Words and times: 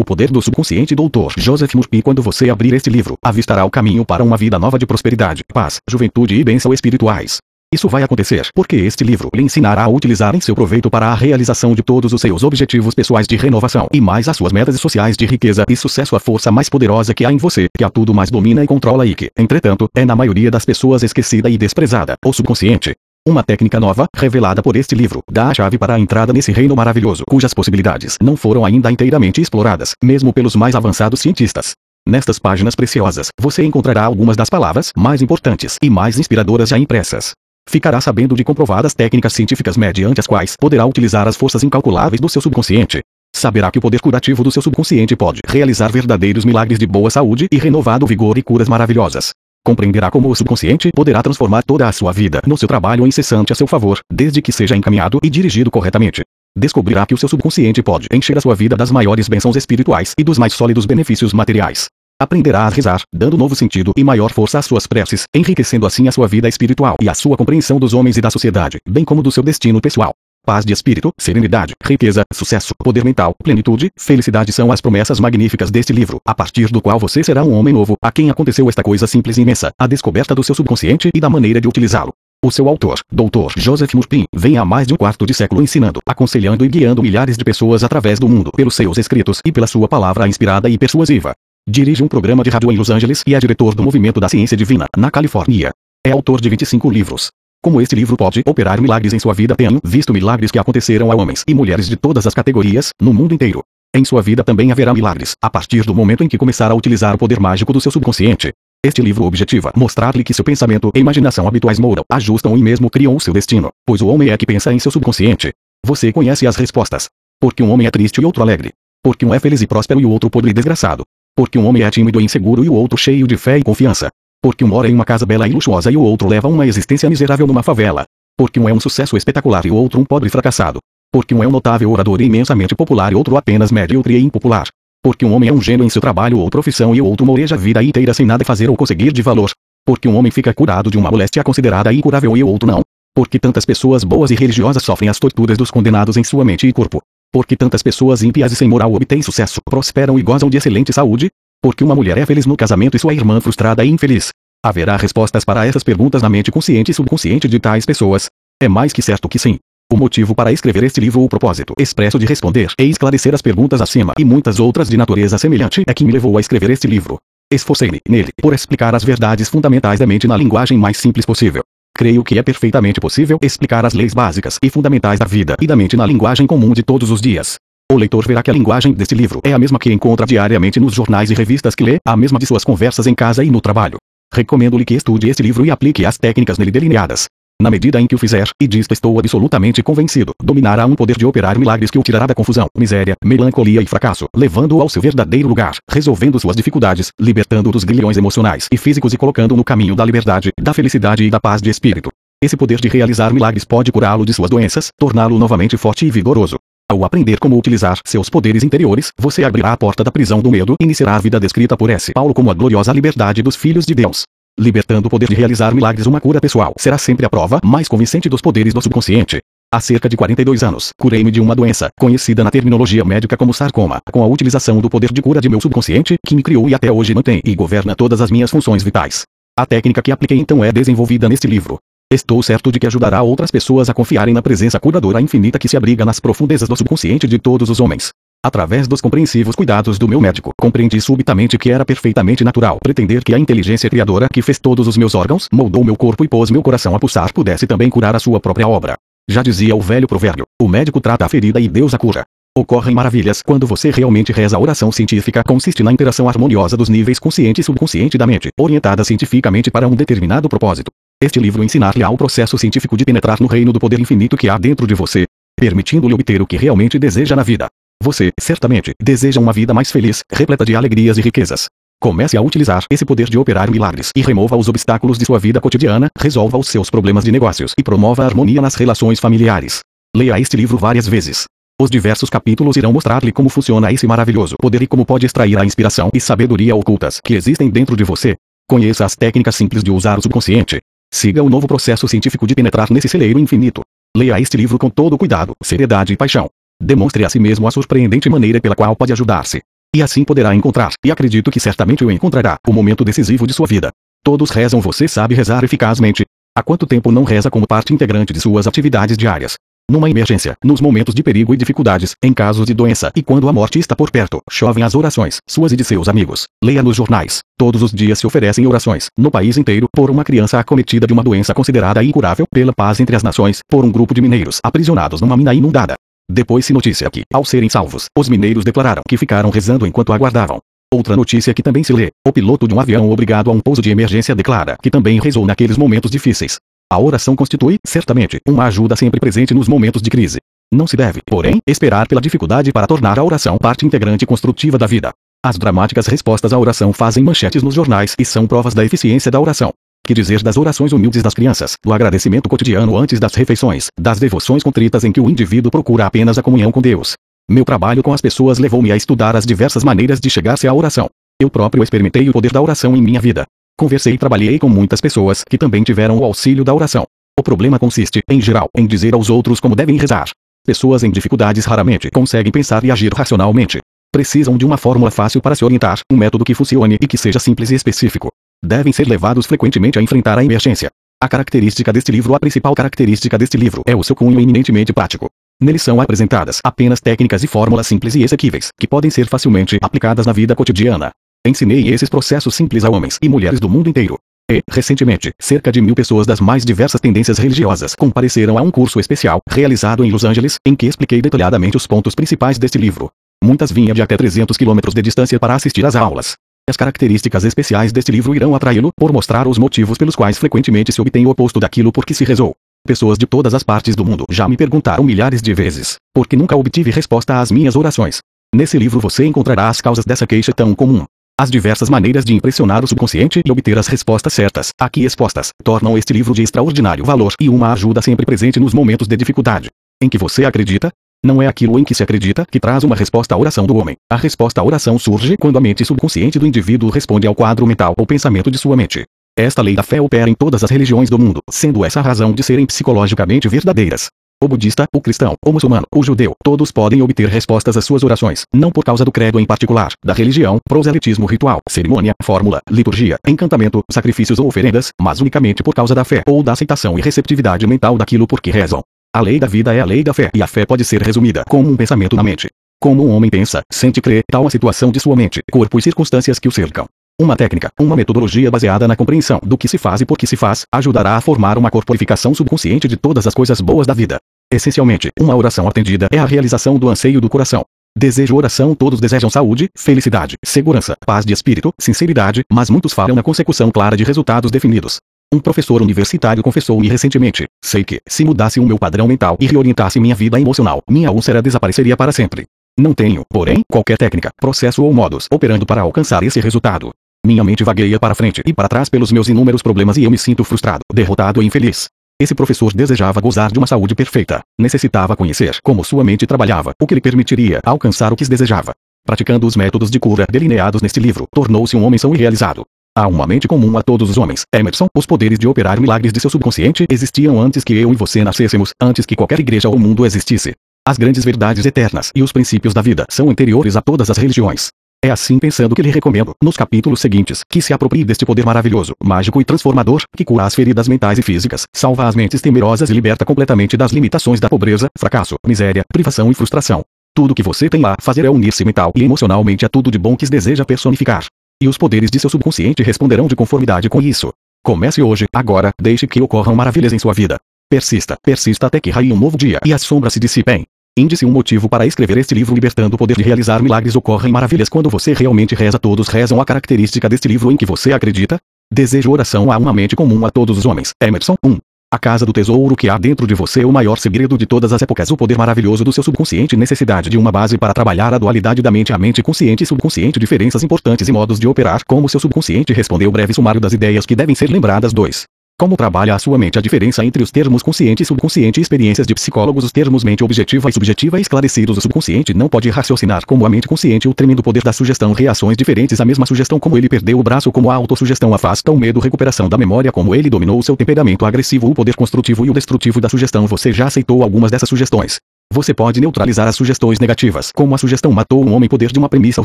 O 0.00 0.04
poder 0.04 0.30
do 0.30 0.40
subconsciente 0.40 0.94
Dr. 0.94 1.34
Joseph 1.36 1.74
Murphy 1.74 2.00
Quando 2.00 2.22
você 2.22 2.48
abrir 2.48 2.72
este 2.72 2.88
livro, 2.88 3.18
avistará 3.22 3.66
o 3.66 3.70
caminho 3.70 4.02
para 4.02 4.24
uma 4.24 4.34
vida 4.34 4.58
nova 4.58 4.78
de 4.78 4.86
prosperidade, 4.86 5.44
paz, 5.52 5.76
juventude 5.86 6.34
e 6.34 6.42
bênção 6.42 6.72
espirituais. 6.72 7.36
Isso 7.70 7.86
vai 7.86 8.02
acontecer 8.02 8.48
porque 8.54 8.76
este 8.76 9.04
livro 9.04 9.28
lhe 9.34 9.42
ensinará 9.42 9.84
a 9.84 9.88
utilizar 9.88 10.34
em 10.34 10.40
seu 10.40 10.54
proveito 10.54 10.90
para 10.90 11.08
a 11.08 11.14
realização 11.14 11.74
de 11.74 11.82
todos 11.82 12.14
os 12.14 12.20
seus 12.22 12.42
objetivos 12.42 12.94
pessoais 12.94 13.26
de 13.26 13.36
renovação 13.36 13.88
e 13.92 14.00
mais 14.00 14.26
as 14.26 14.38
suas 14.38 14.54
metas 14.54 14.80
sociais 14.80 15.18
de 15.18 15.26
riqueza 15.26 15.66
e 15.68 15.76
sucesso 15.76 16.16
a 16.16 16.18
força 16.18 16.50
mais 16.50 16.70
poderosa 16.70 17.12
que 17.12 17.26
há 17.26 17.30
em 17.30 17.36
você, 17.36 17.66
que 17.76 17.84
a 17.84 17.90
tudo 17.90 18.14
mais 18.14 18.30
domina 18.30 18.64
e 18.64 18.66
controla 18.66 19.04
e 19.04 19.14
que, 19.14 19.30
entretanto, 19.36 19.86
é 19.94 20.06
na 20.06 20.16
maioria 20.16 20.50
das 20.50 20.64
pessoas 20.64 21.02
esquecida 21.02 21.50
e 21.50 21.58
desprezada, 21.58 22.14
ou 22.24 22.32
subconsciente. 22.32 22.94
Uma 23.28 23.42
técnica 23.44 23.78
nova, 23.78 24.06
revelada 24.16 24.62
por 24.62 24.76
este 24.76 24.94
livro, 24.94 25.20
dá 25.30 25.48
a 25.48 25.54
chave 25.54 25.76
para 25.76 25.94
a 25.94 26.00
entrada 26.00 26.32
nesse 26.32 26.52
reino 26.52 26.74
maravilhoso, 26.74 27.22
cujas 27.28 27.52
possibilidades 27.52 28.16
não 28.20 28.34
foram 28.34 28.64
ainda 28.64 28.90
inteiramente 28.90 29.42
exploradas, 29.42 29.92
mesmo 30.02 30.32
pelos 30.32 30.56
mais 30.56 30.74
avançados 30.74 31.20
cientistas. 31.20 31.72
Nestas 32.08 32.38
páginas 32.38 32.74
preciosas, 32.74 33.28
você 33.38 33.62
encontrará 33.62 34.04
algumas 34.04 34.38
das 34.38 34.48
palavras 34.48 34.90
mais 34.96 35.20
importantes 35.20 35.76
e 35.82 35.90
mais 35.90 36.18
inspiradoras 36.18 36.70
já 36.70 36.78
impressas. 36.78 37.32
Ficará 37.68 38.00
sabendo 38.00 38.34
de 38.34 38.42
comprovadas 38.42 38.94
técnicas 38.94 39.34
científicas 39.34 39.76
mediante 39.76 40.18
as 40.18 40.26
quais 40.26 40.54
poderá 40.58 40.86
utilizar 40.86 41.28
as 41.28 41.36
forças 41.36 41.62
incalculáveis 41.62 42.22
do 42.22 42.28
seu 42.28 42.40
subconsciente. 42.40 43.00
Saberá 43.36 43.70
que 43.70 43.78
o 43.78 43.82
poder 43.82 44.00
curativo 44.00 44.42
do 44.42 44.50
seu 44.50 44.62
subconsciente 44.62 45.14
pode 45.14 45.40
realizar 45.46 45.92
verdadeiros 45.92 46.46
milagres 46.46 46.78
de 46.78 46.86
boa 46.86 47.10
saúde 47.10 47.48
e 47.52 47.58
renovado 47.58 48.06
vigor 48.06 48.38
e 48.38 48.42
curas 48.42 48.68
maravilhosas. 48.68 49.32
Compreenderá 49.64 50.10
como 50.10 50.30
o 50.30 50.34
subconsciente 50.34 50.90
poderá 50.94 51.22
transformar 51.22 51.62
toda 51.62 51.86
a 51.86 51.92
sua 51.92 52.12
vida 52.12 52.40
no 52.46 52.56
seu 52.56 52.66
trabalho 52.66 53.06
incessante 53.06 53.52
a 53.52 53.56
seu 53.56 53.66
favor, 53.66 54.00
desde 54.10 54.40
que 54.40 54.52
seja 54.52 54.76
encaminhado 54.76 55.18
e 55.22 55.28
dirigido 55.28 55.70
corretamente. 55.70 56.22
Descobrirá 56.56 57.06
que 57.06 57.14
o 57.14 57.18
seu 57.18 57.28
subconsciente 57.28 57.82
pode 57.82 58.08
encher 58.12 58.36
a 58.36 58.40
sua 58.40 58.54
vida 58.54 58.76
das 58.76 58.90
maiores 58.90 59.28
bênçãos 59.28 59.56
espirituais 59.56 60.14
e 60.18 60.24
dos 60.24 60.38
mais 60.38 60.54
sólidos 60.54 60.86
benefícios 60.86 61.32
materiais. 61.32 61.86
Aprenderá 62.20 62.66
a 62.66 62.68
rezar, 62.68 63.02
dando 63.12 63.38
novo 63.38 63.54
sentido 63.54 63.92
e 63.96 64.04
maior 64.04 64.32
força 64.32 64.58
às 64.58 64.66
suas 64.66 64.86
preces, 64.86 65.24
enriquecendo 65.34 65.86
assim 65.86 66.08
a 66.08 66.12
sua 66.12 66.26
vida 66.26 66.48
espiritual 66.48 66.96
e 67.00 67.08
a 67.08 67.14
sua 67.14 67.36
compreensão 67.36 67.78
dos 67.78 67.94
homens 67.94 68.16
e 68.16 68.20
da 68.20 68.30
sociedade, 68.30 68.78
bem 68.86 69.04
como 69.04 69.22
do 69.22 69.32
seu 69.32 69.42
destino 69.42 69.80
pessoal. 69.80 70.12
Paz 70.50 70.64
de 70.64 70.72
espírito, 70.72 71.12
serenidade, 71.16 71.74
riqueza, 71.80 72.24
sucesso, 72.32 72.74
poder 72.76 73.04
mental, 73.04 73.36
plenitude, 73.40 73.92
felicidade 73.96 74.52
são 74.52 74.72
as 74.72 74.80
promessas 74.80 75.20
magníficas 75.20 75.70
deste 75.70 75.92
livro, 75.92 76.20
a 76.26 76.34
partir 76.34 76.72
do 76.72 76.82
qual 76.82 76.98
você 76.98 77.22
será 77.22 77.44
um 77.44 77.52
homem 77.52 77.72
novo, 77.72 77.96
a 78.02 78.10
quem 78.10 78.30
aconteceu 78.30 78.68
esta 78.68 78.82
coisa 78.82 79.06
simples 79.06 79.38
e 79.38 79.42
imensa, 79.42 79.70
a 79.78 79.86
descoberta 79.86 80.34
do 80.34 80.42
seu 80.42 80.52
subconsciente 80.52 81.08
e 81.14 81.20
da 81.20 81.30
maneira 81.30 81.60
de 81.60 81.68
utilizá-lo. 81.68 82.12
O 82.44 82.50
seu 82.50 82.68
autor, 82.68 82.98
Dr. 83.12 83.52
Joseph 83.56 83.94
Murphy, 83.94 84.24
vem 84.34 84.58
há 84.58 84.64
mais 84.64 84.88
de 84.88 84.94
um 84.94 84.96
quarto 84.96 85.24
de 85.24 85.32
século 85.32 85.62
ensinando, 85.62 86.00
aconselhando 86.04 86.64
e 86.64 86.68
guiando 86.68 87.00
milhares 87.00 87.36
de 87.36 87.44
pessoas 87.44 87.84
através 87.84 88.18
do 88.18 88.28
mundo 88.28 88.50
pelos 88.50 88.74
seus 88.74 88.98
escritos 88.98 89.40
e 89.46 89.52
pela 89.52 89.68
sua 89.68 89.86
palavra 89.86 90.26
inspirada 90.26 90.68
e 90.68 90.76
persuasiva. 90.76 91.32
Dirige 91.64 92.02
um 92.02 92.08
programa 92.08 92.42
de 92.42 92.50
rádio 92.50 92.72
em 92.72 92.76
Los 92.76 92.90
Angeles 92.90 93.22
e 93.24 93.36
é 93.36 93.38
diretor 93.38 93.72
do 93.72 93.84
Movimento 93.84 94.18
da 94.18 94.28
Ciência 94.28 94.56
Divina, 94.56 94.86
na 94.96 95.12
Califórnia. 95.12 95.70
É 96.04 96.10
autor 96.10 96.40
de 96.40 96.48
25 96.48 96.90
livros, 96.90 97.30
como 97.62 97.78
este 97.78 97.94
livro 97.94 98.16
pode 98.16 98.42
operar 98.46 98.80
milagres 98.80 99.12
em 99.12 99.18
sua 99.18 99.34
vida, 99.34 99.54
tenho 99.54 99.78
visto 99.84 100.14
milagres 100.14 100.50
que 100.50 100.58
aconteceram 100.58 101.12
a 101.12 101.14
homens 101.14 101.44
e 101.46 101.52
mulheres 101.52 101.86
de 101.86 101.94
todas 101.94 102.26
as 102.26 102.32
categorias, 102.32 102.88
no 102.98 103.12
mundo 103.12 103.34
inteiro. 103.34 103.62
Em 103.94 104.02
sua 104.02 104.22
vida 104.22 104.42
também 104.42 104.72
haverá 104.72 104.94
milagres, 104.94 105.32
a 105.42 105.50
partir 105.50 105.84
do 105.84 105.94
momento 105.94 106.24
em 106.24 106.28
que 106.28 106.38
começar 106.38 106.70
a 106.70 106.74
utilizar 106.74 107.14
o 107.14 107.18
poder 107.18 107.38
mágico 107.38 107.70
do 107.70 107.80
seu 107.80 107.92
subconsciente. 107.92 108.52
Este 108.82 109.02
livro 109.02 109.24
objetiva 109.24 109.72
mostrar-lhe 109.76 110.24
que 110.24 110.32
seu 110.32 110.42
pensamento 110.42 110.90
e 110.94 111.00
imaginação 111.00 111.46
habituais 111.46 111.78
moram, 111.78 112.02
ajustam 112.10 112.56
e 112.56 112.62
mesmo 112.62 112.88
criam 112.88 113.14
o 113.14 113.20
seu 113.20 113.34
destino, 113.34 113.68
pois 113.84 114.00
o 114.00 114.06
homem 114.06 114.30
é 114.30 114.38
que 114.38 114.46
pensa 114.46 114.72
em 114.72 114.78
seu 114.78 114.90
subconsciente. 114.90 115.52
Você 115.84 116.12
conhece 116.14 116.46
as 116.46 116.56
respostas. 116.56 117.08
Porque 117.38 117.62
um 117.62 117.70
homem 117.70 117.86
é 117.86 117.90
triste 117.90 118.22
e 118.22 118.24
outro 118.24 118.42
alegre. 118.42 118.72
Porque 119.02 119.26
um 119.26 119.34
é 119.34 119.38
feliz 119.38 119.60
e 119.60 119.66
próspero 119.66 120.00
e 120.00 120.06
o 120.06 120.10
outro 120.10 120.30
pobre 120.30 120.50
e 120.50 120.54
desgraçado. 120.54 121.04
Porque 121.36 121.58
um 121.58 121.66
homem 121.66 121.82
é 121.82 121.90
tímido 121.90 122.20
e 122.20 122.24
inseguro 122.24 122.64
e 122.64 122.70
o 122.70 122.74
outro 122.74 122.96
cheio 122.96 123.26
de 123.26 123.36
fé 123.36 123.58
e 123.58 123.62
confiança. 123.62 124.08
Porque 124.42 124.64
um 124.64 124.68
mora 124.68 124.88
em 124.88 124.94
uma 124.94 125.04
casa 125.04 125.26
bela 125.26 125.46
e 125.46 125.52
luxuosa 125.52 125.90
e 125.90 125.96
o 125.98 126.00
outro 126.00 126.26
leva 126.26 126.48
uma 126.48 126.66
existência 126.66 127.10
miserável 127.10 127.46
numa 127.46 127.62
favela. 127.62 128.04
Porque 128.38 128.58
um 128.58 128.66
é 128.68 128.72
um 128.72 128.80
sucesso 128.80 129.14
espetacular 129.14 129.66
e 129.66 129.70
o 129.70 129.74
outro 129.74 130.00
um 130.00 130.04
pobre 130.04 130.30
fracassado. 130.30 130.78
Porque 131.12 131.34
um 131.34 131.42
é 131.42 131.46
um 131.46 131.50
notável 131.50 131.90
orador 131.90 132.22
e 132.22 132.24
imensamente 132.24 132.74
popular 132.74 133.12
e 133.12 133.14
outro 133.14 133.36
apenas 133.36 133.70
medíocre 133.70 134.16
e 134.16 134.24
impopular. 134.24 134.68
Porque 135.02 135.26
um 135.26 135.34
homem 135.34 135.50
é 135.50 135.52
um 135.52 135.60
gênio 135.60 135.84
em 135.84 135.90
seu 135.90 136.00
trabalho 136.00 136.38
ou 136.38 136.48
profissão 136.48 136.94
e 136.94 137.02
o 137.02 137.06
outro 137.06 137.26
moreja 137.26 137.54
a 137.54 137.58
vida 137.58 137.82
inteira 137.82 138.14
sem 138.14 138.24
nada 138.24 138.42
fazer 138.42 138.70
ou 138.70 138.76
conseguir 138.76 139.12
de 139.12 139.20
valor. 139.20 139.50
Porque 139.84 140.08
um 140.08 140.16
homem 140.16 140.32
fica 140.32 140.54
curado 140.54 140.90
de 140.90 140.96
uma 140.96 141.10
moléstia 141.10 141.44
considerada 141.44 141.92
incurável 141.92 142.34
e 142.34 142.42
o 142.42 142.48
outro 142.48 142.66
não. 142.66 142.80
Porque 143.14 143.38
tantas 143.38 143.66
pessoas 143.66 144.04
boas 144.04 144.30
e 144.30 144.34
religiosas 144.34 144.82
sofrem 144.82 145.10
as 145.10 145.18
torturas 145.18 145.58
dos 145.58 145.70
condenados 145.70 146.16
em 146.16 146.24
sua 146.24 146.46
mente 146.46 146.66
e 146.66 146.72
corpo. 146.72 147.02
Porque 147.30 147.56
tantas 147.56 147.82
pessoas 147.82 148.22
ímpias 148.22 148.52
e 148.52 148.56
sem 148.56 148.68
moral 148.68 148.94
obtêm 148.94 149.20
sucesso, 149.20 149.60
prosperam 149.62 150.18
e 150.18 150.22
gozam 150.22 150.48
de 150.48 150.56
excelente 150.56 150.92
saúde, 150.94 151.30
porque 151.62 151.84
uma 151.84 151.94
mulher 151.94 152.16
é 152.18 152.26
feliz 152.26 152.46
no 152.46 152.56
casamento 152.56 152.96
e 152.96 153.00
sua 153.00 153.14
irmã 153.14 153.40
frustrada 153.40 153.84
e 153.84 153.88
infeliz. 153.88 154.30
Haverá 154.64 154.96
respostas 154.96 155.44
para 155.44 155.66
essas 155.66 155.82
perguntas 155.82 156.22
na 156.22 156.28
mente 156.28 156.50
consciente 156.50 156.90
e 156.90 156.94
subconsciente 156.94 157.48
de 157.48 157.58
tais 157.58 157.86
pessoas. 157.86 158.26
É 158.62 158.68
mais 158.68 158.92
que 158.92 159.02
certo 159.02 159.28
que 159.28 159.38
sim. 159.38 159.58
O 159.92 159.96
motivo 159.96 160.34
para 160.34 160.52
escrever 160.52 160.84
este 160.84 161.00
livro 161.00 161.22
o 161.22 161.28
propósito 161.28 161.74
expresso 161.78 162.18
de 162.18 162.26
responder 162.26 162.72
e 162.78 162.84
esclarecer 162.84 163.34
as 163.34 163.42
perguntas 163.42 163.80
acima 163.80 164.12
e 164.18 164.24
muitas 164.24 164.60
outras 164.60 164.88
de 164.88 164.96
natureza 164.96 165.36
semelhante 165.36 165.82
é 165.86 165.92
que 165.92 166.04
me 166.04 166.12
levou 166.12 166.36
a 166.36 166.40
escrever 166.40 166.70
este 166.70 166.86
livro. 166.86 167.18
Esforcei-me, 167.52 168.00
nele, 168.08 168.30
por 168.40 168.54
explicar 168.54 168.94
as 168.94 169.02
verdades 169.02 169.48
fundamentais 169.48 169.98
da 169.98 170.06
mente 170.06 170.28
na 170.28 170.36
linguagem 170.36 170.78
mais 170.78 170.96
simples 170.96 171.26
possível. 171.26 171.62
Creio 171.96 172.22
que 172.22 172.38
é 172.38 172.42
perfeitamente 172.42 173.00
possível 173.00 173.38
explicar 173.42 173.84
as 173.84 173.92
leis 173.92 174.14
básicas 174.14 174.56
e 174.62 174.70
fundamentais 174.70 175.18
da 175.18 175.26
vida 175.26 175.56
e 175.60 175.66
da 175.66 175.74
mente 175.74 175.96
na 175.96 176.06
linguagem 176.06 176.46
comum 176.46 176.72
de 176.72 176.84
todos 176.84 177.10
os 177.10 177.20
dias. 177.20 177.56
O 177.90 177.96
leitor 177.96 178.24
verá 178.24 178.40
que 178.40 178.48
a 178.48 178.54
linguagem 178.54 178.92
deste 178.92 179.16
livro 179.16 179.40
é 179.42 179.52
a 179.52 179.58
mesma 179.58 179.76
que 179.76 179.92
encontra 179.92 180.24
diariamente 180.24 180.78
nos 180.78 180.94
jornais 180.94 181.28
e 181.28 181.34
revistas 181.34 181.74
que 181.74 181.82
lê, 181.82 181.98
a 182.06 182.16
mesma 182.16 182.38
de 182.38 182.46
suas 182.46 182.62
conversas 182.62 183.04
em 183.08 183.14
casa 183.16 183.42
e 183.42 183.50
no 183.50 183.60
trabalho. 183.60 183.96
Recomendo-lhe 184.32 184.84
que 184.84 184.94
estude 184.94 185.28
este 185.28 185.42
livro 185.42 185.66
e 185.66 185.72
aplique 185.72 186.06
as 186.06 186.16
técnicas 186.16 186.56
nele 186.56 186.70
delineadas. 186.70 187.26
Na 187.60 187.68
medida 187.68 188.00
em 188.00 188.06
que 188.06 188.14
o 188.14 188.18
fizer, 188.18 188.48
e 188.62 188.68
disto 188.68 188.92
estou 188.92 189.18
absolutamente 189.18 189.82
convencido, 189.82 190.30
dominará 190.40 190.86
um 190.86 190.94
poder 190.94 191.16
de 191.16 191.26
operar 191.26 191.58
milagres 191.58 191.90
que 191.90 191.98
o 191.98 192.02
tirará 192.04 192.28
da 192.28 192.34
confusão, 192.34 192.68
miséria, 192.78 193.16
melancolia 193.24 193.82
e 193.82 193.86
fracasso, 193.86 194.28
levando-o 194.36 194.80
ao 194.80 194.88
seu 194.88 195.02
verdadeiro 195.02 195.48
lugar, 195.48 195.74
resolvendo 195.90 196.38
suas 196.38 196.54
dificuldades, 196.54 197.10
libertando-o 197.20 197.72
dos 197.72 197.82
grilhões 197.82 198.16
emocionais 198.16 198.68
e 198.72 198.78
físicos 198.78 199.12
e 199.12 199.16
colocando-o 199.16 199.56
no 199.56 199.64
caminho 199.64 199.96
da 199.96 200.04
liberdade, 200.04 200.52
da 200.60 200.72
felicidade 200.72 201.24
e 201.24 201.30
da 201.30 201.40
paz 201.40 201.60
de 201.60 201.68
espírito. 201.68 202.08
Esse 202.40 202.56
poder 202.56 202.80
de 202.80 202.86
realizar 202.86 203.34
milagres 203.34 203.64
pode 203.64 203.90
curá-lo 203.90 204.24
de 204.24 204.32
suas 204.32 204.48
doenças, 204.48 204.90
torná-lo 204.96 205.40
novamente 205.40 205.76
forte 205.76 206.06
e 206.06 206.10
vigoroso. 206.10 206.56
Ao 206.90 207.04
aprender 207.04 207.38
como 207.38 207.56
utilizar 207.56 208.00
seus 208.04 208.28
poderes 208.28 208.64
interiores, 208.64 209.12
você 209.16 209.44
abrirá 209.44 209.72
a 209.72 209.76
porta 209.76 210.02
da 210.02 210.10
prisão 210.10 210.40
do 210.40 210.50
medo 210.50 210.74
e 210.80 210.84
iniciará 210.84 211.14
a 211.14 211.20
vida 211.20 211.38
descrita 211.38 211.76
por 211.76 211.88
S. 211.88 212.12
Paulo 212.12 212.34
como 212.34 212.50
a 212.50 212.54
gloriosa 212.54 212.92
liberdade 212.92 213.42
dos 213.42 213.54
filhos 213.54 213.86
de 213.86 213.94
Deus. 213.94 214.24
Libertando 214.58 215.06
o 215.06 215.10
poder 215.10 215.28
de 215.28 215.36
realizar 215.36 215.72
milagres, 215.72 216.06
uma 216.06 216.20
cura 216.20 216.40
pessoal 216.40 216.74
será 216.76 216.98
sempre 216.98 217.24
a 217.24 217.30
prova 217.30 217.60
mais 217.62 217.86
convincente 217.86 218.28
dos 218.28 218.40
poderes 218.40 218.74
do 218.74 218.82
subconsciente. 218.82 219.38
Há 219.72 219.80
cerca 219.80 220.08
de 220.08 220.16
42 220.16 220.64
anos, 220.64 220.90
curei-me 220.98 221.30
de 221.30 221.40
uma 221.40 221.54
doença, 221.54 221.90
conhecida 221.96 222.42
na 222.42 222.50
terminologia 222.50 223.04
médica 223.04 223.36
como 223.36 223.54
sarcoma, 223.54 224.00
com 224.10 224.24
a 224.24 224.26
utilização 224.26 224.80
do 224.80 224.90
poder 224.90 225.12
de 225.12 225.22
cura 225.22 225.40
de 225.40 225.48
meu 225.48 225.60
subconsciente, 225.60 226.16
que 226.26 226.34
me 226.34 226.42
criou 226.42 226.68
e 226.68 226.74
até 226.74 226.90
hoje 226.90 227.14
mantém 227.14 227.40
e 227.44 227.54
governa 227.54 227.94
todas 227.94 228.20
as 228.20 228.32
minhas 228.32 228.50
funções 228.50 228.82
vitais. 228.82 229.22
A 229.56 229.64
técnica 229.64 230.02
que 230.02 230.10
apliquei 230.10 230.40
então 230.40 230.64
é 230.64 230.72
desenvolvida 230.72 231.28
neste 231.28 231.46
livro. 231.46 231.78
Estou 232.12 232.42
certo 232.42 232.72
de 232.72 232.80
que 232.80 232.88
ajudará 232.88 233.22
outras 233.22 233.52
pessoas 233.52 233.88
a 233.88 233.94
confiarem 233.94 234.34
na 234.34 234.42
presença 234.42 234.80
curadora 234.80 235.20
infinita 235.20 235.60
que 235.60 235.68
se 235.68 235.76
abriga 235.76 236.04
nas 236.04 236.18
profundezas 236.18 236.68
do 236.68 236.76
subconsciente 236.76 237.28
de 237.28 237.38
todos 237.38 237.70
os 237.70 237.78
homens. 237.78 238.10
Através 238.44 238.88
dos 238.88 239.00
compreensivos 239.00 239.54
cuidados 239.54 239.96
do 239.96 240.08
meu 240.08 240.20
médico, 240.20 240.50
compreendi 240.58 241.00
subitamente 241.00 241.56
que 241.56 241.70
era 241.70 241.84
perfeitamente 241.84 242.42
natural 242.42 242.78
pretender 242.82 243.22
que 243.22 243.32
a 243.32 243.38
inteligência 243.38 243.88
criadora 243.88 244.26
que 244.28 244.42
fez 244.42 244.58
todos 244.58 244.88
os 244.88 244.96
meus 244.96 245.14
órgãos, 245.14 245.46
moldou 245.52 245.84
meu 245.84 245.94
corpo 245.94 246.24
e 246.24 246.28
pôs 246.28 246.50
meu 246.50 246.64
coração 246.64 246.96
a 246.96 246.98
pulsar 246.98 247.32
pudesse 247.32 247.64
também 247.64 247.88
curar 247.88 248.16
a 248.16 248.18
sua 248.18 248.40
própria 248.40 248.66
obra. 248.66 248.96
Já 249.28 249.40
dizia 249.40 249.76
o 249.76 249.80
velho 249.80 250.08
provérbio: 250.08 250.46
o 250.60 250.66
médico 250.66 251.00
trata 251.00 251.24
a 251.24 251.28
ferida 251.28 251.60
e 251.60 251.68
Deus 251.68 251.94
a 251.94 251.98
cura. 251.98 252.24
Ocorrem 252.58 252.92
maravilhas 252.92 253.40
quando 253.40 253.68
você 253.68 253.92
realmente 253.92 254.32
reza 254.32 254.56
a 254.56 254.60
oração 254.60 254.90
científica 254.90 255.44
consiste 255.44 255.84
na 255.84 255.92
interação 255.92 256.28
harmoniosa 256.28 256.76
dos 256.76 256.88
níveis 256.88 257.20
consciente 257.20 257.60
e 257.60 257.64
subconsciente 257.64 258.18
da 258.18 258.26
mente, 258.26 258.50
orientada 258.58 259.04
cientificamente 259.04 259.70
para 259.70 259.86
um 259.86 259.94
determinado 259.94 260.48
propósito. 260.48 260.90
Este 261.22 261.38
livro 261.38 261.62
ensinar-lhe 261.62 262.02
ao 262.02 262.16
processo 262.16 262.56
científico 262.56 262.96
de 262.96 263.04
penetrar 263.04 263.38
no 263.42 263.46
reino 263.46 263.74
do 263.74 263.78
poder 263.78 264.00
infinito 264.00 264.38
que 264.38 264.48
há 264.48 264.56
dentro 264.56 264.86
de 264.86 264.94
você, 264.94 265.26
permitindo-lhe 265.54 266.14
obter 266.14 266.40
o 266.40 266.46
que 266.46 266.56
realmente 266.56 266.98
deseja 266.98 267.36
na 267.36 267.42
vida. 267.42 267.66
Você, 268.02 268.32
certamente, 268.40 268.94
deseja 268.98 269.38
uma 269.38 269.52
vida 269.52 269.74
mais 269.74 269.92
feliz, 269.92 270.22
repleta 270.32 270.64
de 270.64 270.74
alegrias 270.74 271.18
e 271.18 271.20
riquezas. 271.20 271.66
Comece 272.00 272.38
a 272.38 272.40
utilizar 272.40 272.84
esse 272.90 273.04
poder 273.04 273.28
de 273.28 273.36
operar 273.36 273.70
milagres 273.70 274.08
e 274.16 274.22
remova 274.22 274.56
os 274.56 274.66
obstáculos 274.66 275.18
de 275.18 275.26
sua 275.26 275.38
vida 275.38 275.60
cotidiana, 275.60 276.08
resolva 276.18 276.56
os 276.56 276.68
seus 276.68 276.88
problemas 276.88 277.24
de 277.24 277.30
negócios 277.30 277.74
e 277.78 277.82
promova 277.82 278.22
a 278.22 278.26
harmonia 278.26 278.62
nas 278.62 278.74
relações 278.74 279.20
familiares. 279.20 279.80
Leia 280.16 280.40
este 280.40 280.56
livro 280.56 280.78
várias 280.78 281.06
vezes. 281.06 281.44
Os 281.78 281.90
diversos 281.90 282.30
capítulos 282.30 282.78
irão 282.78 282.94
mostrar-lhe 282.94 283.30
como 283.30 283.50
funciona 283.50 283.92
esse 283.92 284.06
maravilhoso 284.06 284.56
poder 284.58 284.80
e 284.80 284.86
como 284.86 285.04
pode 285.04 285.26
extrair 285.26 285.58
a 285.58 285.66
inspiração 285.66 286.08
e 286.14 286.20
sabedoria 286.20 286.74
ocultas 286.74 287.20
que 287.22 287.34
existem 287.34 287.68
dentro 287.68 287.94
de 287.94 288.04
você. 288.04 288.36
Conheça 288.66 289.04
as 289.04 289.14
técnicas 289.14 289.54
simples 289.54 289.84
de 289.84 289.90
usar 289.90 290.18
o 290.18 290.22
subconsciente. 290.22 290.80
Siga 291.12 291.42
o 291.42 291.50
novo 291.50 291.66
processo 291.66 292.06
científico 292.06 292.46
de 292.46 292.54
penetrar 292.54 292.90
nesse 292.90 293.08
celeiro 293.08 293.38
infinito. 293.38 293.82
Leia 294.16 294.40
este 294.40 294.56
livro 294.56 294.78
com 294.78 294.88
todo 294.88 295.18
cuidado, 295.18 295.54
seriedade 295.62 296.12
e 296.12 296.16
paixão. 296.16 296.48
Demonstre 296.82 297.24
a 297.24 297.28
si 297.28 297.38
mesmo 297.38 297.66
a 297.66 297.70
surpreendente 297.70 298.30
maneira 298.30 298.60
pela 298.60 298.76
qual 298.76 298.94
pode 298.94 299.12
ajudar-se. 299.12 299.60
E 299.94 300.02
assim 300.02 300.24
poderá 300.24 300.54
encontrar, 300.54 300.92
e 301.04 301.10
acredito 301.10 301.50
que 301.50 301.58
certamente 301.58 302.04
o 302.04 302.10
encontrará, 302.10 302.58
o 302.66 302.72
momento 302.72 303.04
decisivo 303.04 303.46
de 303.46 303.52
sua 303.52 303.66
vida. 303.66 303.90
Todos 304.22 304.50
rezam, 304.50 304.80
você 304.80 305.08
sabe 305.08 305.34
rezar 305.34 305.64
eficazmente. 305.64 306.24
Há 306.56 306.62
quanto 306.62 306.86
tempo 306.86 307.10
não 307.10 307.24
reza 307.24 307.50
como 307.50 307.66
parte 307.66 307.92
integrante 307.92 308.32
de 308.32 308.40
suas 308.40 308.66
atividades 308.66 309.16
diárias? 309.16 309.56
Numa 309.90 310.08
emergência, 310.08 310.54
nos 310.64 310.80
momentos 310.80 311.12
de 311.12 311.20
perigo 311.20 311.52
e 311.52 311.56
dificuldades, 311.56 312.14
em 312.22 312.32
casos 312.32 312.64
de 312.64 312.72
doença 312.72 313.10
e 313.16 313.24
quando 313.24 313.48
a 313.48 313.52
morte 313.52 313.80
está 313.80 313.96
por 313.96 314.08
perto, 314.08 314.40
chovem 314.48 314.84
as 314.84 314.94
orações, 314.94 315.38
suas 315.48 315.72
e 315.72 315.76
de 315.76 315.82
seus 315.82 316.08
amigos. 316.08 316.46
Leia 316.62 316.80
nos 316.80 316.96
jornais. 316.96 317.40
Todos 317.58 317.82
os 317.82 317.90
dias 317.90 318.20
se 318.20 318.24
oferecem 318.24 318.64
orações, 318.68 319.08
no 319.18 319.32
país 319.32 319.58
inteiro, 319.58 319.88
por 319.92 320.08
uma 320.08 320.22
criança 320.22 320.60
acometida 320.60 321.08
de 321.08 321.12
uma 321.12 321.24
doença 321.24 321.52
considerada 321.52 322.04
incurável, 322.04 322.46
pela 322.54 322.72
paz 322.72 323.00
entre 323.00 323.16
as 323.16 323.24
nações, 323.24 323.62
por 323.68 323.84
um 323.84 323.90
grupo 323.90 324.14
de 324.14 324.20
mineiros 324.20 324.60
aprisionados 324.62 325.20
numa 325.20 325.36
mina 325.36 325.52
inundada. 325.52 325.96
Depois 326.30 326.64
se 326.64 326.72
notícia 326.72 327.10
que, 327.10 327.24
ao 327.34 327.44
serem 327.44 327.68
salvos, 327.68 328.04
os 328.16 328.28
mineiros 328.28 328.62
declararam 328.62 329.02
que 329.08 329.16
ficaram 329.16 329.50
rezando 329.50 329.88
enquanto 329.88 330.12
aguardavam. 330.12 330.60
Outra 330.94 331.16
notícia 331.16 331.52
que 331.52 331.64
também 331.64 331.82
se 331.82 331.92
lê: 331.92 332.10
o 332.24 332.32
piloto 332.32 332.68
de 332.68 332.74
um 332.74 332.78
avião 332.78 333.10
obrigado 333.10 333.50
a 333.50 333.52
um 333.52 333.58
pouso 333.58 333.82
de 333.82 333.90
emergência 333.90 334.36
declara 334.36 334.76
que 334.80 334.90
também 334.90 335.18
rezou 335.20 335.44
naqueles 335.44 335.76
momentos 335.76 336.12
difíceis. 336.12 336.58
A 336.92 336.98
oração 336.98 337.36
constitui, 337.36 337.78
certamente, 337.86 338.40
uma 338.48 338.64
ajuda 338.64 338.96
sempre 338.96 339.20
presente 339.20 339.54
nos 339.54 339.68
momentos 339.68 340.02
de 340.02 340.10
crise. 340.10 340.38
Não 340.72 340.88
se 340.88 340.96
deve, 340.96 341.20
porém, 341.24 341.60
esperar 341.64 342.08
pela 342.08 342.20
dificuldade 342.20 342.72
para 342.72 342.84
tornar 342.84 343.16
a 343.16 343.22
oração 343.22 343.56
parte 343.58 343.86
integrante 343.86 344.26
construtiva 344.26 344.76
da 344.76 344.88
vida. 344.88 345.12
As 345.40 345.56
dramáticas 345.56 346.08
respostas 346.08 346.52
à 346.52 346.58
oração 346.58 346.92
fazem 346.92 347.22
manchetes 347.22 347.62
nos 347.62 347.74
jornais 347.74 348.16
e 348.18 348.24
são 348.24 348.44
provas 348.44 348.74
da 348.74 348.84
eficiência 348.84 349.30
da 349.30 349.38
oração. 349.38 349.72
Que 350.04 350.12
dizer 350.12 350.42
das 350.42 350.56
orações 350.56 350.92
humildes 350.92 351.22
das 351.22 351.32
crianças, 351.32 351.74
do 351.80 351.92
agradecimento 351.92 352.48
cotidiano 352.48 352.96
antes 352.96 353.20
das 353.20 353.36
refeições, 353.36 353.86
das 353.96 354.18
devoções 354.18 354.64
contritas 354.64 355.04
em 355.04 355.12
que 355.12 355.20
o 355.20 355.30
indivíduo 355.30 355.70
procura 355.70 356.06
apenas 356.06 356.38
a 356.38 356.42
comunhão 356.42 356.72
com 356.72 356.82
Deus. 356.82 357.14
Meu 357.48 357.64
trabalho 357.64 358.02
com 358.02 358.12
as 358.12 358.20
pessoas 358.20 358.58
levou-me 358.58 358.90
a 358.90 358.96
estudar 358.96 359.36
as 359.36 359.46
diversas 359.46 359.84
maneiras 359.84 360.18
de 360.18 360.28
chegar-se 360.28 360.66
à 360.66 360.74
oração. 360.74 361.08
Eu 361.40 361.50
próprio 361.50 361.84
experimentei 361.84 362.28
o 362.28 362.32
poder 362.32 362.50
da 362.50 362.60
oração 362.60 362.96
em 362.96 363.00
minha 363.02 363.20
vida. 363.20 363.46
Conversei 363.78 364.14
e 364.14 364.18
trabalhei 364.18 364.58
com 364.58 364.68
muitas 364.68 365.00
pessoas 365.00 365.42
que 365.48 365.58
também 365.58 365.82
tiveram 365.82 366.18
o 366.18 366.24
auxílio 366.24 366.64
da 366.64 366.74
oração. 366.74 367.06
O 367.38 367.42
problema 367.42 367.78
consiste, 367.78 368.22
em 368.28 368.40
geral, 368.40 368.68
em 368.76 368.86
dizer 368.86 369.14
aos 369.14 369.30
outros 369.30 369.60
como 369.60 369.74
devem 369.74 369.96
rezar. 369.96 370.28
Pessoas 370.66 371.02
em 371.02 371.10
dificuldades 371.10 371.64
raramente 371.64 372.10
conseguem 372.10 372.52
pensar 372.52 372.84
e 372.84 372.90
agir 372.90 373.12
racionalmente. 373.14 373.80
Precisam 374.12 374.58
de 374.58 374.66
uma 374.66 374.76
fórmula 374.76 375.10
fácil 375.10 375.40
para 375.40 375.54
se 375.54 375.64
orientar, 375.64 376.00
um 376.12 376.16
método 376.16 376.44
que 376.44 376.54
funcione 376.54 376.98
e 377.00 377.06
que 377.06 377.16
seja 377.16 377.38
simples 377.38 377.70
e 377.70 377.74
específico. 377.74 378.28
Devem 378.62 378.92
ser 378.92 379.08
levados 379.08 379.46
frequentemente 379.46 379.98
a 379.98 380.02
enfrentar 380.02 380.38
a 380.38 380.44
emergência. 380.44 380.90
A 381.22 381.28
característica 381.28 381.92
deste 381.92 382.12
livro, 382.12 382.34
a 382.34 382.40
principal 382.40 382.74
característica 382.74 383.38
deste 383.38 383.56
livro, 383.56 383.82
é 383.86 383.94
o 383.94 384.02
seu 384.02 384.16
cunho 384.16 384.40
eminentemente 384.40 384.92
prático. 384.92 385.30
Nele 385.62 385.78
são 385.78 386.00
apresentadas 386.00 386.58
apenas 386.64 387.00
técnicas 387.00 387.44
e 387.44 387.46
fórmulas 387.46 387.86
simples 387.86 388.14
e 388.14 388.22
exequíveis, 388.22 388.70
que 388.78 388.88
podem 388.88 389.10
ser 389.10 389.26
facilmente 389.26 389.78
aplicadas 389.82 390.26
na 390.26 390.32
vida 390.32 390.54
cotidiana. 390.54 391.10
Ensinei 391.46 391.88
esses 391.88 392.10
processos 392.10 392.54
simples 392.54 392.84
a 392.84 392.90
homens 392.90 393.18
e 393.22 393.26
mulheres 393.26 393.58
do 393.58 393.68
mundo 393.68 393.88
inteiro. 393.88 394.18
E, 394.52 394.60
recentemente, 394.70 395.32
cerca 395.40 395.72
de 395.72 395.80
mil 395.80 395.94
pessoas 395.94 396.26
das 396.26 396.38
mais 396.38 396.66
diversas 396.66 397.00
tendências 397.00 397.38
religiosas 397.38 397.94
compareceram 397.94 398.58
a 398.58 398.62
um 398.62 398.70
curso 398.70 399.00
especial, 399.00 399.40
realizado 399.48 400.04
em 400.04 400.10
Los 400.10 400.22
Angeles, 400.22 400.56
em 400.66 400.74
que 400.74 400.86
expliquei 400.86 401.22
detalhadamente 401.22 401.78
os 401.78 401.86
pontos 401.86 402.14
principais 402.14 402.58
deste 402.58 402.76
livro. 402.76 403.10
Muitas 403.42 403.72
vinham 403.72 403.94
de 403.94 404.02
até 404.02 404.18
300 404.18 404.54
quilômetros 404.54 404.92
de 404.92 405.00
distância 405.00 405.40
para 405.40 405.54
assistir 405.54 405.86
às 405.86 405.96
aulas. 405.96 406.34
As 406.68 406.76
características 406.76 407.44
especiais 407.44 407.90
deste 407.90 408.12
livro 408.12 408.34
irão 408.34 408.54
atraí-lo, 408.54 408.90
por 408.94 409.10
mostrar 409.10 409.48
os 409.48 409.56
motivos 409.56 409.96
pelos 409.96 410.14
quais 410.14 410.36
frequentemente 410.36 410.92
se 410.92 411.00
obtém 411.00 411.24
o 411.24 411.30
oposto 411.30 411.58
daquilo 411.58 411.90
por 411.90 412.04
que 412.04 412.12
se 412.12 412.24
rezou. 412.24 412.54
Pessoas 412.86 413.16
de 413.16 413.26
todas 413.26 413.54
as 413.54 413.62
partes 413.62 413.96
do 413.96 414.04
mundo 414.04 414.24
já 414.30 414.46
me 414.46 414.58
perguntaram 414.58 415.02
milhares 415.02 415.40
de 415.40 415.54
vezes, 415.54 415.96
por 416.14 416.28
que 416.28 416.36
nunca 416.36 416.54
obtive 416.54 416.90
resposta 416.90 417.40
às 417.40 417.50
minhas 417.50 417.76
orações. 417.76 418.18
Nesse 418.54 418.76
livro 418.76 419.00
você 419.00 419.24
encontrará 419.24 419.70
as 419.70 419.80
causas 419.80 420.04
dessa 420.04 420.26
queixa 420.26 420.52
tão 420.52 420.74
comum. 420.74 421.06
As 421.40 421.50
diversas 421.50 421.88
maneiras 421.88 422.22
de 422.22 422.34
impressionar 422.34 422.84
o 422.84 422.86
subconsciente 422.86 423.40
e 423.42 423.50
obter 423.50 423.78
as 423.78 423.86
respostas 423.86 424.34
certas, 424.34 424.72
aqui 424.78 425.06
expostas, 425.06 425.52
tornam 425.64 425.96
este 425.96 426.12
livro 426.12 426.34
de 426.34 426.42
extraordinário 426.42 427.02
valor 427.02 427.32
e 427.40 427.48
uma 427.48 427.72
ajuda 427.72 428.02
sempre 428.02 428.26
presente 428.26 428.60
nos 428.60 428.74
momentos 428.74 429.08
de 429.08 429.16
dificuldade. 429.16 429.70
Em 430.02 430.08
que 430.10 430.18
você 430.18 430.44
acredita? 430.44 430.92
Não 431.24 431.40
é 431.40 431.46
aquilo 431.46 431.78
em 431.78 431.82
que 431.82 431.94
se 431.94 432.02
acredita 432.02 432.44
que 432.44 432.60
traz 432.60 432.84
uma 432.84 432.94
resposta 432.94 433.34
à 433.34 433.38
oração 433.38 433.64
do 433.64 433.74
homem. 433.74 433.96
A 434.12 434.16
resposta 434.16 434.60
à 434.60 434.64
oração 434.64 434.98
surge 434.98 435.38
quando 435.38 435.56
a 435.56 435.62
mente 435.62 435.82
subconsciente 435.82 436.38
do 436.38 436.46
indivíduo 436.46 436.90
responde 436.90 437.26
ao 437.26 437.34
quadro 437.34 437.66
mental 437.66 437.94
ou 437.96 438.04
pensamento 438.04 438.50
de 438.50 438.58
sua 438.58 438.76
mente. 438.76 439.06
Esta 439.34 439.62
lei 439.62 439.74
da 439.74 439.82
fé 439.82 439.98
opera 439.98 440.28
em 440.28 440.34
todas 440.34 440.62
as 440.62 440.70
religiões 440.70 441.08
do 441.08 441.18
mundo, 441.18 441.40
sendo 441.48 441.86
essa 441.86 442.00
a 442.00 442.02
razão 442.02 442.34
de 442.34 442.42
serem 442.42 442.66
psicologicamente 442.66 443.48
verdadeiras. 443.48 444.10
O 444.42 444.48
budista, 444.48 444.86
o 444.90 445.02
cristão, 445.02 445.34
o 445.44 445.52
muçulmano, 445.52 445.86
o 445.94 446.02
judeu, 446.02 446.34
todos 446.42 446.72
podem 446.72 447.02
obter 447.02 447.28
respostas 447.28 447.76
às 447.76 447.84
suas 447.84 448.02
orações, 448.02 448.44
não 448.54 448.70
por 448.70 448.82
causa 448.82 449.04
do 449.04 449.12
credo 449.12 449.38
em 449.38 449.44
particular, 449.44 449.92
da 450.02 450.14
religião, 450.14 450.58
proselitismo 450.66 451.26
ritual, 451.26 451.60
cerimônia, 451.68 452.14
fórmula, 452.22 452.62
liturgia, 452.70 453.18
encantamento, 453.28 453.82
sacrifícios 453.92 454.38
ou 454.38 454.46
oferendas, 454.46 454.92
mas 454.98 455.20
unicamente 455.20 455.62
por 455.62 455.74
causa 455.74 455.94
da 455.94 456.06
fé 456.06 456.22
ou 456.26 456.42
da 456.42 456.52
aceitação 456.52 456.98
e 456.98 457.02
receptividade 457.02 457.66
mental 457.66 457.98
daquilo 457.98 458.26
por 458.26 458.40
que 458.40 458.50
rezam. 458.50 458.80
A 459.14 459.20
lei 459.20 459.38
da 459.38 459.46
vida 459.46 459.74
é 459.74 459.80
a 459.80 459.84
lei 459.84 460.02
da 460.02 460.14
fé, 460.14 460.30
e 460.34 460.42
a 460.42 460.46
fé 460.46 460.64
pode 460.64 460.86
ser 460.86 461.02
resumida 461.02 461.44
como 461.46 461.68
um 461.68 461.76
pensamento 461.76 462.16
na 462.16 462.22
mente. 462.22 462.48
Como 462.80 463.06
um 463.06 463.10
homem 463.10 463.28
pensa, 463.28 463.60
sente 463.70 463.98
e 463.98 464.00
crê, 464.00 464.22
tal 464.26 464.46
a 464.46 464.50
situação 464.50 464.90
de 464.90 465.00
sua 465.00 465.14
mente, 465.14 465.42
corpo 465.52 465.78
e 465.78 465.82
circunstâncias 465.82 466.38
que 466.38 466.48
o 466.48 466.52
cercam. 466.52 466.86
Uma 467.20 467.36
técnica, 467.36 467.70
uma 467.78 467.94
metodologia 467.94 468.50
baseada 468.50 468.88
na 468.88 468.96
compreensão 468.96 469.38
do 469.42 469.58
que 469.58 469.68
se 469.68 469.76
faz 469.76 470.00
e 470.00 470.06
por 470.06 470.16
que 470.16 470.26
se 470.26 470.36
faz, 470.36 470.64
ajudará 470.72 471.16
a 471.16 471.20
formar 471.20 471.58
uma 471.58 471.70
corporificação 471.70 472.34
subconsciente 472.34 472.88
de 472.88 472.96
todas 472.96 473.26
as 473.26 473.34
coisas 473.34 473.60
boas 473.60 473.86
da 473.86 473.92
vida. 473.92 474.18
Essencialmente, 474.52 475.12
uma 475.18 475.36
oração 475.36 475.68
atendida 475.68 476.08
é 476.10 476.18
a 476.18 476.24
realização 476.24 476.76
do 476.76 476.88
anseio 476.88 477.20
do 477.20 477.28
coração. 477.28 477.64
Desejo 477.96 478.34
oração 478.34 478.74
todos 478.74 479.00
desejam 479.00 479.30
saúde, 479.30 479.68
felicidade, 479.76 480.36
segurança, 480.44 480.96
paz 481.06 481.24
de 481.24 481.32
espírito, 481.32 481.72
sinceridade, 481.78 482.42
mas 482.52 482.68
muitos 482.68 482.92
falham 482.92 483.14
na 483.14 483.22
consecução 483.22 483.70
clara 483.70 483.96
de 483.96 484.02
resultados 484.02 484.50
definidos. 484.50 484.96
Um 485.32 485.38
professor 485.38 485.80
universitário 485.80 486.42
confessou-me 486.42 486.88
recentemente, 486.88 487.46
sei 487.64 487.84
que, 487.84 488.00
se 488.08 488.24
mudasse 488.24 488.58
o 488.58 488.66
meu 488.66 488.76
padrão 488.76 489.06
mental 489.06 489.36
e 489.38 489.46
reorientasse 489.46 490.00
minha 490.00 490.16
vida 490.16 490.40
emocional, 490.40 490.82
minha 490.90 491.12
úlcera 491.12 491.40
desapareceria 491.40 491.96
para 491.96 492.10
sempre. 492.10 492.44
Não 492.76 492.92
tenho, 492.92 493.22
porém, 493.28 493.60
qualquer 493.70 493.98
técnica, 493.98 494.30
processo 494.36 494.82
ou 494.82 494.92
modos 494.92 495.28
operando 495.30 495.64
para 495.64 495.82
alcançar 495.82 496.24
esse 496.24 496.40
resultado. 496.40 496.90
Minha 497.24 497.44
mente 497.44 497.62
vagueia 497.62 498.00
para 498.00 498.16
frente 498.16 498.42
e 498.44 498.52
para 498.52 498.68
trás 498.68 498.88
pelos 498.88 499.12
meus 499.12 499.28
inúmeros 499.28 499.62
problemas 499.62 499.96
e 499.96 500.02
eu 500.02 500.10
me 500.10 500.18
sinto 500.18 500.42
frustrado, 500.42 500.82
derrotado 500.92 501.40
e 501.40 501.46
infeliz. 501.46 501.88
Esse 502.20 502.34
professor 502.34 502.74
desejava 502.74 503.18
gozar 503.18 503.50
de 503.50 503.58
uma 503.58 503.66
saúde 503.66 503.94
perfeita. 503.94 504.42
Necessitava 504.60 505.16
conhecer 505.16 505.56
como 505.64 505.82
sua 505.82 506.04
mente 506.04 506.26
trabalhava, 506.26 506.72
o 506.78 506.86
que 506.86 506.94
lhe 506.94 507.00
permitiria 507.00 507.60
alcançar 507.64 508.12
o 508.12 508.16
que 508.16 508.26
desejava. 508.26 508.72
Praticando 509.06 509.46
os 509.46 509.56
métodos 509.56 509.90
de 509.90 509.98
cura 509.98 510.26
delineados 510.30 510.82
neste 510.82 511.00
livro, 511.00 511.24
tornou-se 511.34 511.74
um 511.74 511.82
homem 511.82 511.98
são 511.98 512.14
e 512.14 512.18
realizado. 512.18 512.66
Há 512.94 513.08
uma 513.08 513.26
mente 513.26 513.48
comum 513.48 513.78
a 513.78 513.82
todos 513.82 514.10
os 514.10 514.18
homens. 514.18 514.42
Emerson, 514.54 514.86
os 514.94 515.06
poderes 515.06 515.38
de 515.38 515.48
operar 515.48 515.80
milagres 515.80 516.12
de 516.12 516.20
seu 516.20 516.28
subconsciente 516.28 516.84
existiam 516.90 517.40
antes 517.40 517.64
que 517.64 517.72
eu 517.72 517.90
e 517.90 517.96
você 517.96 518.22
nascêssemos, 518.22 518.72
antes 518.78 519.06
que 519.06 519.16
qualquer 519.16 519.40
igreja 519.40 519.70
ou 519.70 519.78
mundo 519.78 520.04
existisse. 520.04 520.52
As 520.86 520.98
grandes 520.98 521.24
verdades 521.24 521.64
eternas 521.64 522.10
e 522.14 522.22
os 522.22 522.32
princípios 522.32 522.74
da 522.74 522.82
vida 522.82 523.06
são 523.08 523.30
anteriores 523.30 523.76
a 523.76 523.80
todas 523.80 524.10
as 524.10 524.18
religiões. 524.18 524.68
É 525.02 525.10
assim 525.10 525.38
pensando 525.38 525.74
que 525.74 525.80
lhe 525.80 525.90
recomendo, 525.90 526.34
nos 526.44 526.58
capítulos 526.58 527.00
seguintes, 527.00 527.40
que 527.48 527.62
se 527.62 527.72
aproprie 527.72 528.04
deste 528.04 528.26
poder 528.26 528.44
maravilhoso, 528.44 528.92
mágico 529.02 529.40
e 529.40 529.44
transformador, 529.44 530.02
que 530.14 530.26
cura 530.26 530.44
as 530.44 530.54
feridas 530.54 530.88
mentais 530.88 531.18
e 531.18 531.22
físicas, 531.22 531.64
salva 531.74 532.06
as 532.06 532.14
mentes 532.14 532.42
temerosas 532.42 532.90
e 532.90 532.92
liberta 532.92 533.24
completamente 533.24 533.78
das 533.78 533.92
limitações 533.92 534.38
da 534.40 534.48
pobreza, 534.50 534.88
fracasso, 534.98 535.36
miséria, 535.46 535.84
privação 535.90 536.30
e 536.30 536.34
frustração. 536.34 536.82
Tudo 537.14 537.34
que 537.34 537.42
você 537.42 537.70
tem 537.70 537.82
a 537.86 537.96
fazer 537.98 538.26
é 538.26 538.30
unir-se 538.30 538.62
mental 538.62 538.92
e 538.94 539.02
emocionalmente 539.02 539.64
a 539.64 539.70
tudo 539.70 539.90
de 539.90 539.98
bom 539.98 540.14
que 540.14 540.26
deseja 540.26 540.66
personificar. 540.66 541.24
E 541.62 541.66
os 541.66 541.78
poderes 541.78 542.10
de 542.10 542.20
seu 542.20 542.28
subconsciente 542.28 542.82
responderão 542.82 543.26
de 543.26 543.34
conformidade 543.34 543.88
com 543.88 544.02
isso. 544.02 544.30
Comece 544.62 545.00
hoje, 545.00 545.24
agora, 545.34 545.72
deixe 545.80 546.06
que 546.06 546.20
ocorram 546.20 546.54
maravilhas 546.54 546.92
em 546.92 546.98
sua 546.98 547.14
vida. 547.14 547.38
Persista, 547.70 548.18
persista 548.22 548.66
até 548.66 548.78
que 548.78 548.90
raie 548.90 549.12
um 549.14 549.18
novo 549.18 549.38
dia 549.38 549.60
e 549.64 549.72
as 549.72 549.80
sombras 549.80 550.12
se 550.12 550.20
dissipem. 550.20 550.66
Índice 550.98 551.24
um 551.24 551.30
motivo 551.30 551.68
para 551.68 551.86
escrever 551.86 552.18
este 552.18 552.34
livro 552.34 552.54
libertando 552.54 552.96
o 552.96 552.98
poder 552.98 553.16
de 553.16 553.22
realizar 553.22 553.62
milagres 553.62 553.94
ocorrem 553.94 554.32
maravilhas 554.32 554.68
quando 554.68 554.90
você 554.90 555.14
realmente 555.14 555.54
reza 555.54 555.78
todos 555.78 556.08
rezam 556.08 556.40
a 556.40 556.44
característica 556.44 557.08
deste 557.08 557.28
livro 557.28 557.50
em 557.52 557.56
que 557.56 557.64
você 557.64 557.92
acredita? 557.92 558.38
Desejo 558.72 559.10
oração 559.10 559.50
a 559.52 559.56
uma 559.56 559.72
mente 559.72 559.94
comum 559.94 560.26
a 560.26 560.30
todos 560.30 560.58
os 560.58 560.66
homens. 560.66 560.90
Emerson 561.02 561.36
1. 561.44 561.58
A 561.92 561.98
casa 561.98 562.26
do 562.26 562.32
tesouro 562.32 562.76
que 562.76 562.88
há 562.88 562.98
dentro 562.98 563.26
de 563.26 563.34
você 563.34 563.62
é 563.62 563.66
o 563.66 563.72
maior 563.72 563.98
segredo 563.98 564.36
de 564.36 564.46
todas 564.46 564.72
as 564.72 564.82
épocas 564.82 565.10
o 565.10 565.16
poder 565.16 565.38
maravilhoso 565.38 565.84
do 565.84 565.92
seu 565.92 566.02
subconsciente 566.02 566.56
necessidade 566.56 567.08
de 567.08 567.16
uma 567.16 567.32
base 567.32 567.56
para 567.56 567.72
trabalhar 567.72 568.12
a 568.12 568.18
dualidade 568.18 568.60
da 568.60 568.70
mente 568.70 568.92
a 568.92 568.98
mente 568.98 569.22
consciente 569.22 569.64
e 569.64 569.66
subconsciente 569.66 570.20
diferenças 570.20 570.62
importantes 570.62 571.08
e 571.08 571.12
modos 571.12 571.40
de 571.40 571.48
operar 571.48 571.82
como 571.86 572.08
seu 572.08 572.20
subconsciente 572.20 572.72
respondeu 572.72 573.10
breve 573.10 573.32
sumário 573.32 573.60
das 573.60 573.72
ideias 573.72 574.04
que 574.04 574.14
devem 574.14 574.34
ser 574.34 574.50
lembradas 574.50 574.92
2. 574.92 575.24
Como 575.60 575.76
trabalha 575.76 576.14
a 576.14 576.18
sua 576.18 576.38
mente? 576.38 576.58
A 576.58 576.62
diferença 576.62 577.04
entre 577.04 577.22
os 577.22 577.30
termos 577.30 577.62
consciente 577.62 578.02
e 578.02 578.06
subconsciente? 578.06 578.62
Experiências 578.62 579.06
de 579.06 579.14
psicólogos. 579.14 579.62
Os 579.62 579.70
termos 579.70 580.02
mente 580.02 580.24
objetiva 580.24 580.70
e 580.70 580.72
subjetiva 580.72 581.20
esclarecidos. 581.20 581.76
O 581.76 581.80
subconsciente 581.82 582.32
não 582.32 582.48
pode 582.48 582.70
raciocinar 582.70 583.26
como 583.26 583.44
a 583.44 583.48
mente 583.50 583.68
consciente. 583.68 584.08
O 584.08 584.14
tremendo 584.14 584.42
poder 584.42 584.62
da 584.62 584.72
sugestão. 584.72 585.12
Reações 585.12 585.58
diferentes. 585.58 586.00
À 586.00 586.04
mesma 586.06 586.24
sugestão 586.24 586.58
como 586.58 586.78
ele 586.78 586.88
perdeu 586.88 587.20
o 587.20 587.22
braço 587.22 587.52
como 587.52 587.70
a 587.70 587.74
autossugestão 587.74 588.32
afasta 588.32 588.72
o 588.72 588.78
medo. 588.78 589.00
Recuperação 589.00 589.50
da 589.50 589.58
memória 589.58 589.92
como 589.92 590.14
ele 590.14 590.30
dominou 590.30 590.62
seu 590.62 590.74
temperamento 590.78 591.26
agressivo. 591.26 591.68
O 591.68 591.74
poder 591.74 591.94
construtivo 591.94 592.46
e 592.46 592.48
o 592.48 592.54
destrutivo 592.54 592.98
da 592.98 593.10
sugestão. 593.10 593.46
Você 593.46 593.70
já 593.70 593.86
aceitou 593.86 594.22
algumas 594.22 594.50
dessas 594.50 594.66
sugestões? 594.66 595.18
Você 595.52 595.74
pode 595.74 596.00
neutralizar 596.00 596.48
as 596.48 596.56
sugestões 596.56 596.98
negativas, 596.98 597.50
como 597.54 597.74
a 597.74 597.78
sugestão 597.78 598.10
matou 598.12 598.42
um 598.42 598.54
homem 598.54 598.66
poder 598.66 598.90
de 598.90 598.98
uma 598.98 599.10
premissa. 599.10 599.42
O 599.42 599.44